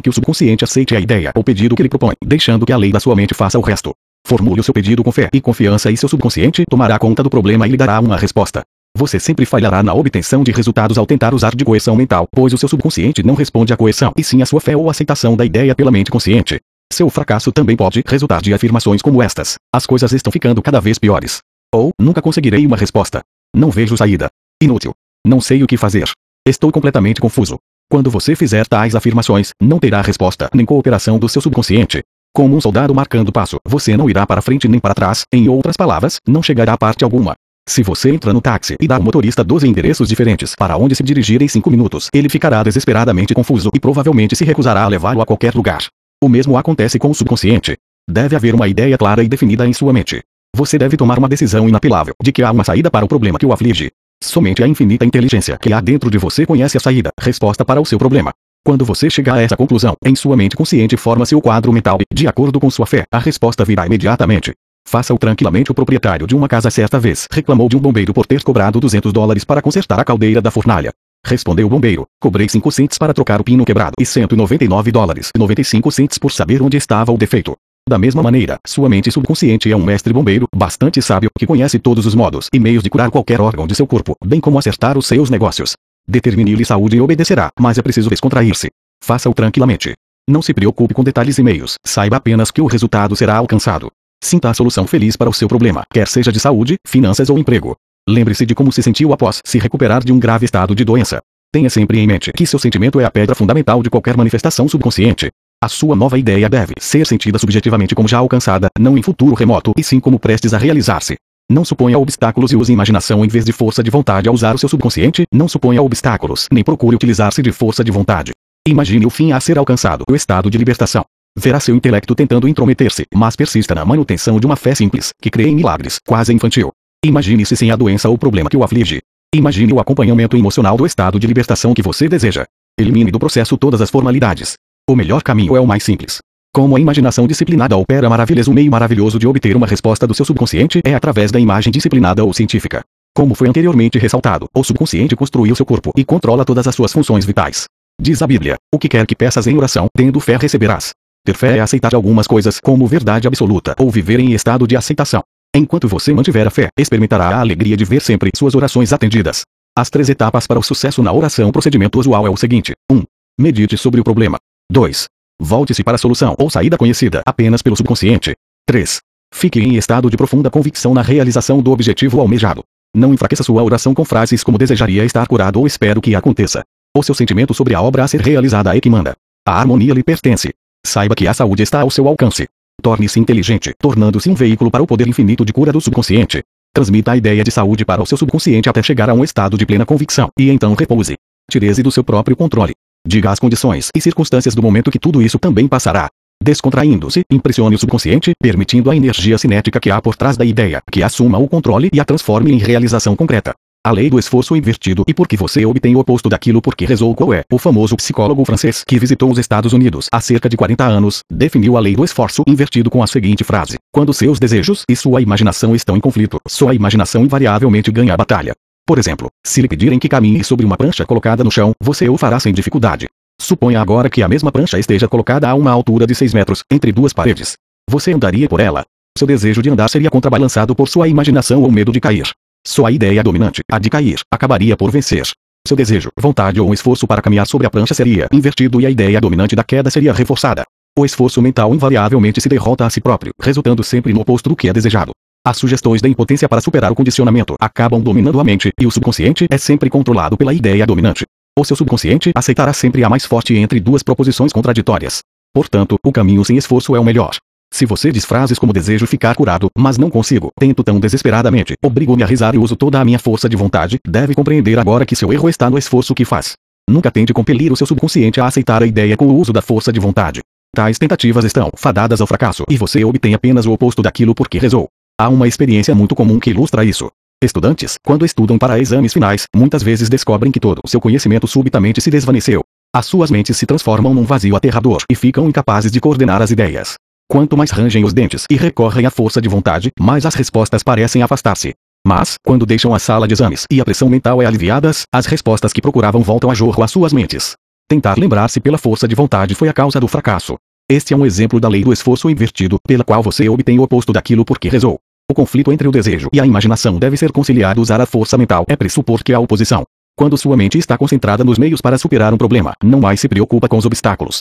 que 0.00 0.08
o 0.08 0.12
subconsciente 0.12 0.62
aceite 0.62 0.94
a 0.94 1.00
ideia 1.00 1.32
ou 1.34 1.42
pedido 1.42 1.74
que 1.74 1.82
lhe 1.82 1.88
propõe, 1.88 2.14
deixando 2.24 2.64
que 2.64 2.72
a 2.72 2.76
lei 2.76 2.92
da 2.92 3.00
sua 3.00 3.16
mente 3.16 3.34
faça 3.34 3.58
o 3.58 3.62
resto. 3.62 3.92
Formule 4.24 4.60
o 4.60 4.62
seu 4.62 4.72
pedido 4.72 5.02
com 5.02 5.10
fé 5.10 5.28
e 5.32 5.40
confiança 5.40 5.90
e 5.90 5.96
seu 5.96 6.08
subconsciente 6.08 6.64
tomará 6.70 6.96
conta 6.96 7.24
do 7.24 7.30
problema 7.30 7.66
e 7.66 7.72
lhe 7.72 7.76
dará 7.76 7.98
uma 7.98 8.16
resposta. 8.16 8.62
Você 8.98 9.20
sempre 9.20 9.46
falhará 9.46 9.80
na 9.80 9.94
obtenção 9.94 10.42
de 10.42 10.50
resultados 10.50 10.98
ao 10.98 11.06
tentar 11.06 11.32
usar 11.32 11.54
de 11.54 11.64
coerção 11.64 11.94
mental, 11.94 12.26
pois 12.32 12.52
o 12.52 12.58
seu 12.58 12.68
subconsciente 12.68 13.22
não 13.22 13.36
responde 13.36 13.72
à 13.72 13.76
coerção, 13.76 14.12
e 14.16 14.24
sim 14.24 14.42
à 14.42 14.46
sua 14.46 14.60
fé 14.60 14.76
ou 14.76 14.90
aceitação 14.90 15.36
da 15.36 15.44
ideia 15.44 15.72
pela 15.72 15.92
mente 15.92 16.10
consciente. 16.10 16.58
Seu 16.92 17.08
fracasso 17.08 17.52
também 17.52 17.76
pode 17.76 18.02
resultar 18.04 18.42
de 18.42 18.52
afirmações 18.52 19.00
como 19.00 19.22
estas: 19.22 19.56
As 19.72 19.86
coisas 19.86 20.10
estão 20.10 20.32
ficando 20.32 20.60
cada 20.60 20.80
vez 20.80 20.98
piores. 20.98 21.38
Ou, 21.72 21.92
nunca 21.96 22.20
conseguirei 22.20 22.66
uma 22.66 22.76
resposta. 22.76 23.22
Não 23.54 23.70
vejo 23.70 23.96
saída. 23.96 24.30
Inútil. 24.60 24.92
Não 25.24 25.40
sei 25.40 25.62
o 25.62 25.66
que 25.68 25.76
fazer. 25.76 26.10
Estou 26.44 26.72
completamente 26.72 27.20
confuso. 27.20 27.56
Quando 27.88 28.10
você 28.10 28.34
fizer 28.34 28.66
tais 28.66 28.96
afirmações, 28.96 29.52
não 29.62 29.78
terá 29.78 30.02
resposta 30.02 30.50
nem 30.52 30.66
cooperação 30.66 31.20
do 31.20 31.28
seu 31.28 31.40
subconsciente. 31.40 32.02
Como 32.34 32.56
um 32.56 32.60
soldado 32.60 32.92
marcando 32.92 33.30
passo, 33.30 33.58
você 33.64 33.96
não 33.96 34.10
irá 34.10 34.26
para 34.26 34.42
frente 34.42 34.66
nem 34.66 34.80
para 34.80 34.92
trás, 34.92 35.22
em 35.32 35.48
outras 35.48 35.76
palavras, 35.76 36.16
não 36.26 36.42
chegará 36.42 36.72
a 36.72 36.78
parte 36.78 37.04
alguma. 37.04 37.36
Se 37.68 37.82
você 37.82 38.10
entra 38.10 38.32
no 38.32 38.40
táxi 38.40 38.76
e 38.80 38.88
dá 38.88 38.96
ao 38.96 39.02
motorista 39.02 39.44
12 39.44 39.68
endereços 39.68 40.08
diferentes 40.08 40.54
para 40.56 40.74
onde 40.78 40.94
se 40.94 41.02
dirigir 41.02 41.42
em 41.42 41.48
5 41.48 41.70
minutos, 41.70 42.08
ele 42.14 42.26
ficará 42.26 42.62
desesperadamente 42.62 43.34
confuso 43.34 43.70
e 43.74 43.78
provavelmente 43.78 44.34
se 44.34 44.42
recusará 44.42 44.84
a 44.84 44.88
levá-lo 44.88 45.20
a 45.20 45.26
qualquer 45.26 45.54
lugar. 45.54 45.84
O 46.24 46.30
mesmo 46.30 46.56
acontece 46.56 46.98
com 46.98 47.10
o 47.10 47.14
subconsciente. 47.14 47.76
Deve 48.10 48.34
haver 48.34 48.54
uma 48.54 48.66
ideia 48.66 48.96
clara 48.96 49.22
e 49.22 49.28
definida 49.28 49.66
em 49.66 49.74
sua 49.74 49.92
mente. 49.92 50.22
Você 50.56 50.78
deve 50.78 50.96
tomar 50.96 51.18
uma 51.18 51.28
decisão 51.28 51.68
inapelável 51.68 52.14
de 52.22 52.32
que 52.32 52.42
há 52.42 52.50
uma 52.50 52.64
saída 52.64 52.90
para 52.90 53.04
o 53.04 53.08
problema 53.08 53.38
que 53.38 53.44
o 53.44 53.52
aflige. 53.52 53.90
Somente 54.24 54.64
a 54.64 54.66
infinita 54.66 55.04
inteligência 55.04 55.58
que 55.58 55.70
há 55.70 55.80
dentro 55.82 56.10
de 56.10 56.16
você 56.16 56.46
conhece 56.46 56.78
a 56.78 56.80
saída, 56.80 57.10
resposta 57.20 57.66
para 57.66 57.82
o 57.82 57.84
seu 57.84 57.98
problema. 57.98 58.32
Quando 58.64 58.82
você 58.82 59.10
chegar 59.10 59.34
a 59.34 59.42
essa 59.42 59.58
conclusão, 59.58 59.94
em 60.02 60.16
sua 60.16 60.38
mente 60.38 60.56
consciente 60.56 60.96
forma-se 60.96 61.34
o 61.34 61.40
quadro 61.42 61.70
mental 61.70 61.98
e, 62.00 62.14
de 62.14 62.26
acordo 62.26 62.58
com 62.58 62.70
sua 62.70 62.86
fé, 62.86 63.04
a 63.12 63.18
resposta 63.18 63.62
virá 63.62 63.84
imediatamente. 63.84 64.54
Faça-o 64.88 65.18
tranquilamente. 65.18 65.70
O 65.70 65.74
proprietário 65.74 66.26
de 66.26 66.34
uma 66.34 66.48
casa 66.48 66.70
certa 66.70 66.98
vez 66.98 67.26
reclamou 67.30 67.68
de 67.68 67.76
um 67.76 67.80
bombeiro 67.80 68.14
por 68.14 68.26
ter 68.26 68.42
cobrado 68.42 68.80
200 68.80 69.12
dólares 69.12 69.44
para 69.44 69.60
consertar 69.60 70.00
a 70.00 70.04
caldeira 70.04 70.40
da 70.40 70.50
fornalha. 70.50 70.90
Respondeu 71.26 71.66
o 71.66 71.70
bombeiro: 71.70 72.06
Cobrei 72.18 72.48
5 72.48 72.72
centes 72.72 72.96
para 72.96 73.12
trocar 73.12 73.38
o 73.38 73.44
pino 73.44 73.66
quebrado 73.66 73.92
e 74.00 74.06
199 74.06 74.90
dólares 74.90 75.28
e 75.36 75.38
95 75.38 75.92
centes 75.92 76.16
por 76.16 76.32
saber 76.32 76.62
onde 76.62 76.78
estava 76.78 77.12
o 77.12 77.18
defeito. 77.18 77.54
Da 77.86 77.98
mesma 77.98 78.22
maneira, 78.22 78.56
sua 78.66 78.88
mente 78.88 79.10
subconsciente 79.10 79.70
é 79.70 79.76
um 79.76 79.84
mestre 79.84 80.12
bombeiro, 80.12 80.46
bastante 80.56 81.02
sábio, 81.02 81.30
que 81.38 81.46
conhece 81.46 81.78
todos 81.78 82.06
os 82.06 82.14
modos 82.14 82.48
e 82.50 82.58
meios 82.58 82.82
de 82.82 82.88
curar 82.88 83.10
qualquer 83.10 83.42
órgão 83.42 83.66
de 83.66 83.74
seu 83.74 83.86
corpo, 83.86 84.16
bem 84.24 84.40
como 84.40 84.58
acertar 84.58 84.96
os 84.96 85.06
seus 85.06 85.28
negócios. 85.28 85.74
Determine-lhe 86.06 86.64
saúde 86.64 86.96
e 86.96 87.00
obedecerá, 87.00 87.50
mas 87.60 87.76
é 87.76 87.82
preciso 87.82 88.08
descontrair-se. 88.08 88.68
Faça-o 89.04 89.34
tranquilamente. 89.34 89.92
Não 90.26 90.40
se 90.40 90.54
preocupe 90.54 90.94
com 90.94 91.04
detalhes 91.04 91.38
e 91.38 91.42
meios, 91.42 91.74
saiba 91.84 92.16
apenas 92.16 92.50
que 92.50 92.62
o 92.62 92.66
resultado 92.66 93.14
será 93.14 93.36
alcançado. 93.36 93.90
Sinta 94.22 94.50
a 94.50 94.54
solução 94.54 94.86
feliz 94.86 95.16
para 95.16 95.30
o 95.30 95.32
seu 95.32 95.48
problema, 95.48 95.84
quer 95.92 96.08
seja 96.08 96.32
de 96.32 96.40
saúde, 96.40 96.76
finanças 96.86 97.30
ou 97.30 97.38
emprego. 97.38 97.76
Lembre-se 98.08 98.44
de 98.44 98.54
como 98.54 98.72
se 98.72 98.82
sentiu 98.82 99.12
após 99.12 99.40
se 99.44 99.58
recuperar 99.58 100.02
de 100.02 100.12
um 100.12 100.18
grave 100.18 100.44
estado 100.44 100.74
de 100.74 100.84
doença. 100.84 101.20
Tenha 101.52 101.70
sempre 101.70 101.98
em 101.98 102.06
mente 102.06 102.32
que 102.32 102.46
seu 102.46 102.58
sentimento 102.58 103.00
é 103.00 103.04
a 103.04 103.10
pedra 103.10 103.34
fundamental 103.34 103.82
de 103.82 103.88
qualquer 103.88 104.16
manifestação 104.16 104.68
subconsciente. 104.68 105.30
A 105.62 105.68
sua 105.68 105.96
nova 105.96 106.18
ideia 106.18 106.48
deve 106.48 106.74
ser 106.78 107.06
sentida 107.06 107.38
subjetivamente 107.38 107.94
como 107.94 108.08
já 108.08 108.18
alcançada, 108.18 108.68
não 108.78 108.98
em 108.98 109.02
futuro 109.02 109.34
remoto, 109.34 109.72
e 109.76 109.82
sim 109.82 109.98
como 109.98 110.18
prestes 110.18 110.52
a 110.52 110.58
realizar-se. 110.58 111.16
Não 111.50 111.64
suponha 111.64 111.98
obstáculos 111.98 112.52
e 112.52 112.56
use 112.56 112.72
imaginação 112.72 113.24
em 113.24 113.28
vez 113.28 113.44
de 113.44 113.52
força 113.52 113.82
de 113.82 113.90
vontade 113.90 114.28
ao 114.28 114.34
usar 114.34 114.54
o 114.54 114.58
seu 114.58 114.68
subconsciente, 114.68 115.24
não 115.32 115.48
suponha 115.48 115.82
obstáculos, 115.82 116.46
nem 116.52 116.62
procure 116.62 116.94
utilizar-se 116.94 117.42
de 117.42 117.50
força 117.50 117.82
de 117.82 117.90
vontade. 117.90 118.32
Imagine 118.66 119.06
o 119.06 119.10
fim 119.10 119.32
a 119.32 119.40
ser 119.40 119.58
alcançado, 119.58 120.04
o 120.08 120.14
estado 120.14 120.50
de 120.50 120.58
libertação. 120.58 121.04
Verá 121.36 121.60
seu 121.60 121.74
intelecto 121.74 122.14
tentando 122.14 122.48
intrometer-se, 122.48 123.06
mas 123.14 123.36
persista 123.36 123.74
na 123.74 123.84
manutenção 123.84 124.40
de 124.40 124.46
uma 124.46 124.56
fé 124.56 124.74
simples, 124.74 125.10
que 125.20 125.30
crê 125.30 125.48
em 125.48 125.54
milagres, 125.54 125.98
quase 126.06 126.32
infantil. 126.32 126.72
Imagine-se 127.04 127.56
sem 127.56 127.70
a 127.70 127.76
doença 127.76 128.08
ou 128.08 128.18
problema 128.18 128.50
que 128.50 128.56
o 128.56 128.64
aflige. 128.64 129.00
Imagine 129.34 129.72
o 129.72 129.80
acompanhamento 129.80 130.36
emocional 130.36 130.76
do 130.76 130.86
estado 130.86 131.18
de 131.18 131.26
libertação 131.26 131.74
que 131.74 131.82
você 131.82 132.08
deseja. 132.08 132.44
Elimine 132.78 133.10
do 133.10 133.18
processo 133.18 133.56
todas 133.56 133.80
as 133.80 133.90
formalidades. 133.90 134.54
O 134.88 134.96
melhor 134.96 135.22
caminho 135.22 135.54
é 135.54 135.60
o 135.60 135.66
mais 135.66 135.84
simples. 135.84 136.18
Como 136.52 136.76
a 136.76 136.80
imaginação 136.80 137.26
disciplinada 137.26 137.76
opera 137.76 138.08
maravilhas, 138.08 138.48
o 138.48 138.52
meio 138.52 138.70
maravilhoso 138.70 139.18
de 139.18 139.26
obter 139.26 139.54
uma 139.54 139.66
resposta 139.66 140.06
do 140.06 140.14
seu 140.14 140.24
subconsciente 140.24 140.80
é 140.82 140.94
através 140.94 141.30
da 141.30 141.38
imagem 141.38 141.70
disciplinada 141.70 142.24
ou 142.24 142.32
científica. 142.32 142.82
Como 143.14 143.34
foi 143.34 143.48
anteriormente 143.48 143.98
ressaltado, 143.98 144.48
o 144.54 144.64
subconsciente 144.64 145.14
construiu 145.14 145.54
seu 145.54 145.66
corpo 145.66 145.92
e 145.96 146.04
controla 146.04 146.44
todas 146.44 146.66
as 146.66 146.74
suas 146.74 146.92
funções 146.92 147.24
vitais. 147.24 147.64
Diz 148.00 148.22
a 148.22 148.26
Bíblia: 148.26 148.56
O 148.72 148.78
que 148.78 148.88
quer 148.88 149.06
que 149.06 149.14
peças 149.14 149.46
em 149.46 149.56
oração, 149.56 149.88
tendo 149.94 150.20
fé 150.20 150.36
receberás. 150.36 150.92
Ter 151.28 151.36
fé 151.36 151.58
é 151.58 151.60
aceitar 151.60 151.94
algumas 151.94 152.26
coisas 152.26 152.58
como 152.58 152.86
verdade 152.86 153.28
absoluta 153.28 153.76
ou 153.78 153.90
viver 153.90 154.18
em 154.18 154.32
estado 154.32 154.66
de 154.66 154.74
aceitação. 154.74 155.22
Enquanto 155.54 155.86
você 155.86 156.14
mantiver 156.14 156.46
a 156.46 156.50
fé, 156.50 156.70
experimentará 156.74 157.28
a 157.28 157.40
alegria 157.40 157.76
de 157.76 157.84
ver 157.84 158.00
sempre 158.00 158.30
suas 158.34 158.54
orações 158.54 158.94
atendidas. 158.94 159.42
As 159.76 159.90
três 159.90 160.08
etapas 160.08 160.46
para 160.46 160.58
o 160.58 160.62
sucesso 160.62 161.02
na 161.02 161.12
oração. 161.12 161.52
Procedimento 161.52 162.00
usual 162.00 162.26
é 162.26 162.30
o 162.30 162.36
seguinte: 162.38 162.72
1. 162.90 163.02
Medite 163.38 163.76
sobre 163.76 164.00
o 164.00 164.04
problema. 164.04 164.38
2. 164.72 165.04
Volte-se 165.38 165.84
para 165.84 165.96
a 165.96 165.98
solução 165.98 166.34
ou 166.38 166.48
saída 166.48 166.78
conhecida 166.78 167.20
apenas 167.26 167.60
pelo 167.60 167.76
subconsciente. 167.76 168.34
3. 168.66 169.00
Fique 169.34 169.60
em 169.60 169.76
estado 169.76 170.08
de 170.08 170.16
profunda 170.16 170.48
convicção 170.48 170.94
na 170.94 171.02
realização 171.02 171.60
do 171.60 171.72
objetivo 171.72 172.22
almejado. 172.22 172.62
Não 172.96 173.12
enfraqueça 173.12 173.42
sua 173.42 173.62
oração 173.62 173.92
com 173.92 174.02
frases 174.02 174.42
como 174.42 174.56
desejaria 174.56 175.04
estar 175.04 175.26
curado 175.26 175.60
ou 175.60 175.66
espero 175.66 176.00
que 176.00 176.14
aconteça. 176.14 176.62
O 176.96 177.02
seu 177.02 177.14
sentimento 177.14 177.52
sobre 177.52 177.74
a 177.74 177.82
obra 177.82 178.02
a 178.02 178.08
ser 178.08 178.22
realizada 178.22 178.74
é 178.74 178.80
que 178.80 178.88
manda. 178.88 179.14
A 179.46 179.60
harmonia 179.60 179.92
lhe 179.92 180.02
pertence. 180.02 180.54
Saiba 180.84 181.14
que 181.14 181.26
a 181.26 181.34
saúde 181.34 181.62
está 181.62 181.80
ao 181.80 181.90
seu 181.90 182.06
alcance. 182.08 182.46
Torne-se 182.82 183.18
inteligente, 183.18 183.72
tornando-se 183.78 184.30
um 184.30 184.34
veículo 184.34 184.70
para 184.70 184.82
o 184.82 184.86
poder 184.86 185.08
infinito 185.08 185.44
de 185.44 185.52
cura 185.52 185.72
do 185.72 185.80
subconsciente. 185.80 186.42
Transmita 186.72 187.12
a 187.12 187.16
ideia 187.16 187.42
de 187.42 187.50
saúde 187.50 187.84
para 187.84 188.02
o 188.02 188.06
seu 188.06 188.16
subconsciente 188.16 188.68
até 188.68 188.82
chegar 188.82 189.10
a 189.10 189.14
um 189.14 189.24
estado 189.24 189.58
de 189.58 189.66
plena 189.66 189.84
convicção, 189.84 190.28
e 190.38 190.48
então 190.50 190.74
repouse. 190.74 191.16
Tire-se 191.50 191.82
do 191.82 191.90
seu 191.90 192.04
próprio 192.04 192.36
controle. 192.36 192.74
Diga 193.06 193.30
as 193.30 193.38
condições 193.38 193.88
e 193.96 194.00
circunstâncias 194.00 194.54
do 194.54 194.62
momento 194.62 194.90
que 194.90 194.98
tudo 194.98 195.22
isso 195.22 195.38
também 195.38 195.66
passará. 195.66 196.08
Descontraindo-se, 196.42 197.22
impressione 197.32 197.74
o 197.74 197.78
subconsciente, 197.78 198.32
permitindo 198.40 198.90
a 198.90 198.96
energia 198.96 199.36
cinética 199.38 199.80
que 199.80 199.90
há 199.90 200.00
por 200.00 200.14
trás 200.14 200.36
da 200.36 200.44
ideia, 200.44 200.80
que 200.90 201.02
assuma 201.02 201.38
o 201.38 201.48
controle 201.48 201.90
e 201.92 201.98
a 201.98 202.04
transforme 202.04 202.52
em 202.52 202.58
realização 202.58 203.16
concreta. 203.16 203.54
A 203.84 203.92
lei 203.92 204.10
do 204.10 204.18
esforço 204.18 204.56
invertido 204.56 205.04
e 205.06 205.14
porque 205.14 205.36
você 205.36 205.64
obtém 205.64 205.94
o 205.94 206.00
oposto 206.00 206.28
daquilo 206.28 206.60
porque 206.60 206.84
rezou 206.84 207.14
qual 207.14 207.32
é. 207.32 207.44
O 207.50 207.58
famoso 207.58 207.96
psicólogo 207.96 208.44
francês 208.44 208.82
que 208.86 208.98
visitou 208.98 209.30
os 209.30 209.38
Estados 209.38 209.72
Unidos 209.72 210.08
há 210.12 210.20
cerca 210.20 210.48
de 210.48 210.56
40 210.56 210.84
anos, 210.84 211.20
definiu 211.30 211.76
a 211.76 211.80
lei 211.80 211.94
do 211.94 212.04
esforço 212.04 212.42
invertido 212.46 212.90
com 212.90 213.02
a 213.02 213.06
seguinte 213.06 213.44
frase: 213.44 213.78
Quando 213.92 214.12
seus 214.12 214.38
desejos 214.40 214.82
e 214.90 214.96
sua 214.96 215.22
imaginação 215.22 215.76
estão 215.76 215.96
em 215.96 216.00
conflito, 216.00 216.38
sua 216.46 216.74
imaginação 216.74 217.24
invariavelmente 217.24 217.90
ganha 217.92 218.14
a 218.14 218.16
batalha. 218.16 218.52
Por 218.84 218.98
exemplo, 218.98 219.28
se 219.46 219.62
lhe 219.62 219.68
pedirem 219.68 219.98
que 219.98 220.08
caminhe 220.08 220.42
sobre 220.42 220.66
uma 220.66 220.76
prancha 220.76 221.06
colocada 221.06 221.44
no 221.44 221.50
chão, 221.50 221.72
você 221.80 222.08
o 222.08 222.18
fará 222.18 222.40
sem 222.40 222.52
dificuldade. 222.52 223.06
Suponha 223.40 223.80
agora 223.80 224.10
que 224.10 224.22
a 224.22 224.28
mesma 224.28 224.50
prancha 224.50 224.78
esteja 224.78 225.06
colocada 225.06 225.48
a 225.48 225.54
uma 225.54 225.70
altura 225.70 226.06
de 226.06 226.14
6 226.14 226.34
metros, 226.34 226.64
entre 226.70 226.90
duas 226.90 227.12
paredes. 227.12 227.54
Você 227.88 228.12
andaria 228.12 228.48
por 228.48 228.58
ela. 228.58 228.84
Seu 229.16 229.26
desejo 229.26 229.62
de 229.62 229.70
andar 229.70 229.88
seria 229.88 230.10
contrabalançado 230.10 230.74
por 230.74 230.88
sua 230.88 231.06
imaginação 231.06 231.62
ou 231.62 231.70
medo 231.70 231.92
de 231.92 232.00
cair. 232.00 232.28
Sua 232.66 232.90
ideia 232.92 233.22
dominante, 233.22 233.62
a 233.70 233.78
de 233.78 233.88
cair, 233.88 234.20
acabaria 234.32 234.76
por 234.76 234.90
vencer. 234.90 235.28
Seu 235.66 235.76
desejo, 235.76 236.10
vontade 236.18 236.60
ou 236.60 236.72
esforço 236.72 237.06
para 237.06 237.22
caminhar 237.22 237.46
sobre 237.46 237.66
a 237.66 237.70
prancha 237.70 237.94
seria 237.94 238.28
invertido 238.32 238.80
e 238.80 238.86
a 238.86 238.90
ideia 238.90 239.20
dominante 239.20 239.56
da 239.56 239.64
queda 239.64 239.90
seria 239.90 240.12
reforçada. 240.12 240.64
O 240.98 241.04
esforço 241.04 241.40
mental 241.40 241.74
invariavelmente 241.74 242.40
se 242.40 242.48
derrota 242.48 242.84
a 242.84 242.90
si 242.90 243.00
próprio, 243.00 243.32
resultando 243.40 243.84
sempre 243.84 244.12
no 244.12 244.20
oposto 244.20 244.48
do 244.48 244.56
que 244.56 244.68
é 244.68 244.72
desejado. 244.72 245.12
As 245.46 245.56
sugestões 245.56 246.02
da 246.02 246.08
impotência 246.08 246.48
para 246.48 246.60
superar 246.60 246.90
o 246.90 246.94
condicionamento 246.94 247.54
acabam 247.60 248.00
dominando 248.00 248.40
a 248.40 248.44
mente, 248.44 248.70
e 248.78 248.86
o 248.86 248.90
subconsciente 248.90 249.46
é 249.48 249.56
sempre 249.56 249.88
controlado 249.88 250.36
pela 250.36 250.52
ideia 250.52 250.86
dominante. 250.86 251.24
O 251.58 251.64
seu 251.64 251.76
subconsciente 251.76 252.32
aceitará 252.34 252.72
sempre 252.72 253.04
a 253.04 253.08
mais 253.08 253.24
forte 253.24 253.54
entre 253.54 253.80
duas 253.80 254.02
proposições 254.02 254.52
contraditórias. 254.52 255.20
Portanto, 255.54 255.96
o 256.04 256.12
caminho 256.12 256.44
sem 256.44 256.56
esforço 256.56 256.94
é 256.94 257.00
o 257.00 257.04
melhor. 257.04 257.36
Se 257.72 257.86
você 257.86 258.10
diz 258.10 258.24
frases 258.24 258.58
como 258.58 258.72
desejo 258.72 259.06
ficar 259.06 259.36
curado, 259.36 259.68
mas 259.76 259.98
não 259.98 260.10
consigo, 260.10 260.50
tento 260.58 260.82
tão 260.82 260.98
desesperadamente, 260.98 261.74
obrigo-me 261.84 262.22
a 262.22 262.26
risar 262.26 262.54
e 262.54 262.58
uso 262.58 262.74
toda 262.74 263.00
a 263.00 263.04
minha 263.04 263.18
força 263.18 263.48
de 263.48 263.56
vontade, 263.56 263.98
deve 264.06 264.34
compreender 264.34 264.78
agora 264.78 265.06
que 265.06 265.14
seu 265.14 265.32
erro 265.32 265.48
está 265.48 265.70
no 265.70 265.78
esforço 265.78 266.14
que 266.14 266.24
faz. 266.24 266.54
Nunca 266.88 267.10
tente 267.10 267.32
compelir 267.32 267.70
o 267.70 267.76
seu 267.76 267.86
subconsciente 267.86 268.40
a 268.40 268.46
aceitar 268.46 268.82
a 268.82 268.86
ideia 268.86 269.16
com 269.16 269.26
o 269.26 269.36
uso 269.36 269.52
da 269.52 269.62
força 269.62 269.92
de 269.92 270.00
vontade. 270.00 270.40
Tais 270.74 270.98
tentativas 270.98 271.44
estão 271.44 271.70
fadadas 271.76 272.20
ao 272.20 272.26
fracasso 272.26 272.64
e 272.68 272.76
você 272.76 273.04
obtém 273.04 273.34
apenas 273.34 273.66
o 273.66 273.72
oposto 273.72 274.02
daquilo 274.02 274.34
porque 274.34 274.58
rezou. 274.58 274.88
Há 275.20 275.28
uma 275.28 275.46
experiência 275.46 275.94
muito 275.94 276.14
comum 276.14 276.38
que 276.38 276.50
ilustra 276.50 276.84
isso. 276.84 277.10
Estudantes, 277.42 277.96
quando 278.04 278.24
estudam 278.24 278.58
para 278.58 278.80
exames 278.80 279.12
finais, 279.12 279.44
muitas 279.54 279.82
vezes 279.82 280.08
descobrem 280.08 280.50
que 280.50 280.58
todo 280.58 280.80
o 280.84 280.88
seu 280.88 281.00
conhecimento 281.00 281.46
subitamente 281.46 282.00
se 282.00 282.10
desvaneceu. 282.10 282.62
As 282.94 283.06
suas 283.06 283.30
mentes 283.30 283.56
se 283.56 283.66
transformam 283.66 284.14
num 284.14 284.24
vazio 284.24 284.56
aterrador 284.56 285.02
e 285.10 285.14
ficam 285.14 285.48
incapazes 285.48 285.92
de 285.92 286.00
coordenar 286.00 286.40
as 286.40 286.50
ideias. 286.50 286.94
Quanto 287.30 287.58
mais 287.58 287.70
rangem 287.70 288.06
os 288.06 288.14
dentes 288.14 288.46
e 288.50 288.56
recorrem 288.56 289.04
à 289.04 289.10
força 289.10 289.38
de 289.38 289.50
vontade, 289.50 289.90
mais 290.00 290.24
as 290.24 290.34
respostas 290.34 290.82
parecem 290.82 291.22
afastar-se. 291.22 291.74
Mas, 292.06 292.36
quando 292.42 292.64
deixam 292.64 292.94
a 292.94 292.98
sala 292.98 293.28
de 293.28 293.34
exames 293.34 293.66
e 293.70 293.82
a 293.82 293.84
pressão 293.84 294.08
mental 294.08 294.40
é 294.40 294.46
aliviadas, 294.46 295.02
as 295.12 295.26
respostas 295.26 295.70
que 295.70 295.82
procuravam 295.82 296.22
voltam 296.22 296.50
a 296.50 296.54
jorro 296.54 296.82
às 296.82 296.90
suas 296.90 297.12
mentes. 297.12 297.52
Tentar 297.86 298.16
lembrar-se 298.16 298.60
pela 298.60 298.78
força 298.78 299.06
de 299.06 299.14
vontade 299.14 299.54
foi 299.54 299.68
a 299.68 299.74
causa 299.74 300.00
do 300.00 300.08
fracasso. 300.08 300.56
Este 300.90 301.12
é 301.12 301.16
um 301.16 301.26
exemplo 301.26 301.60
da 301.60 301.68
lei 301.68 301.84
do 301.84 301.92
esforço 301.92 302.30
invertido, 302.30 302.78
pela 302.88 303.04
qual 303.04 303.22
você 303.22 303.46
obtém 303.46 303.78
o 303.78 303.82
oposto 303.82 304.10
daquilo 304.10 304.42
porque 304.42 304.70
rezou. 304.70 304.98
O 305.30 305.34
conflito 305.34 305.70
entre 305.70 305.86
o 305.86 305.92
desejo 305.92 306.30
e 306.32 306.40
a 306.40 306.46
imaginação 306.46 306.98
deve 306.98 307.18
ser 307.18 307.30
conciliado. 307.30 307.82
Usar 307.82 308.00
a 308.00 308.06
força 308.06 308.38
mental 308.38 308.64
é 308.66 308.74
pressupor 308.74 309.22
que 309.22 309.34
há 309.34 309.38
oposição. 309.38 309.84
Quando 310.16 310.38
sua 310.38 310.56
mente 310.56 310.78
está 310.78 310.96
concentrada 310.96 311.44
nos 311.44 311.58
meios 311.58 311.82
para 311.82 311.98
superar 311.98 312.32
um 312.32 312.38
problema, 312.38 312.72
não 312.82 313.00
mais 313.00 313.20
se 313.20 313.28
preocupa 313.28 313.68
com 313.68 313.76
os 313.76 313.84
obstáculos. 313.84 314.40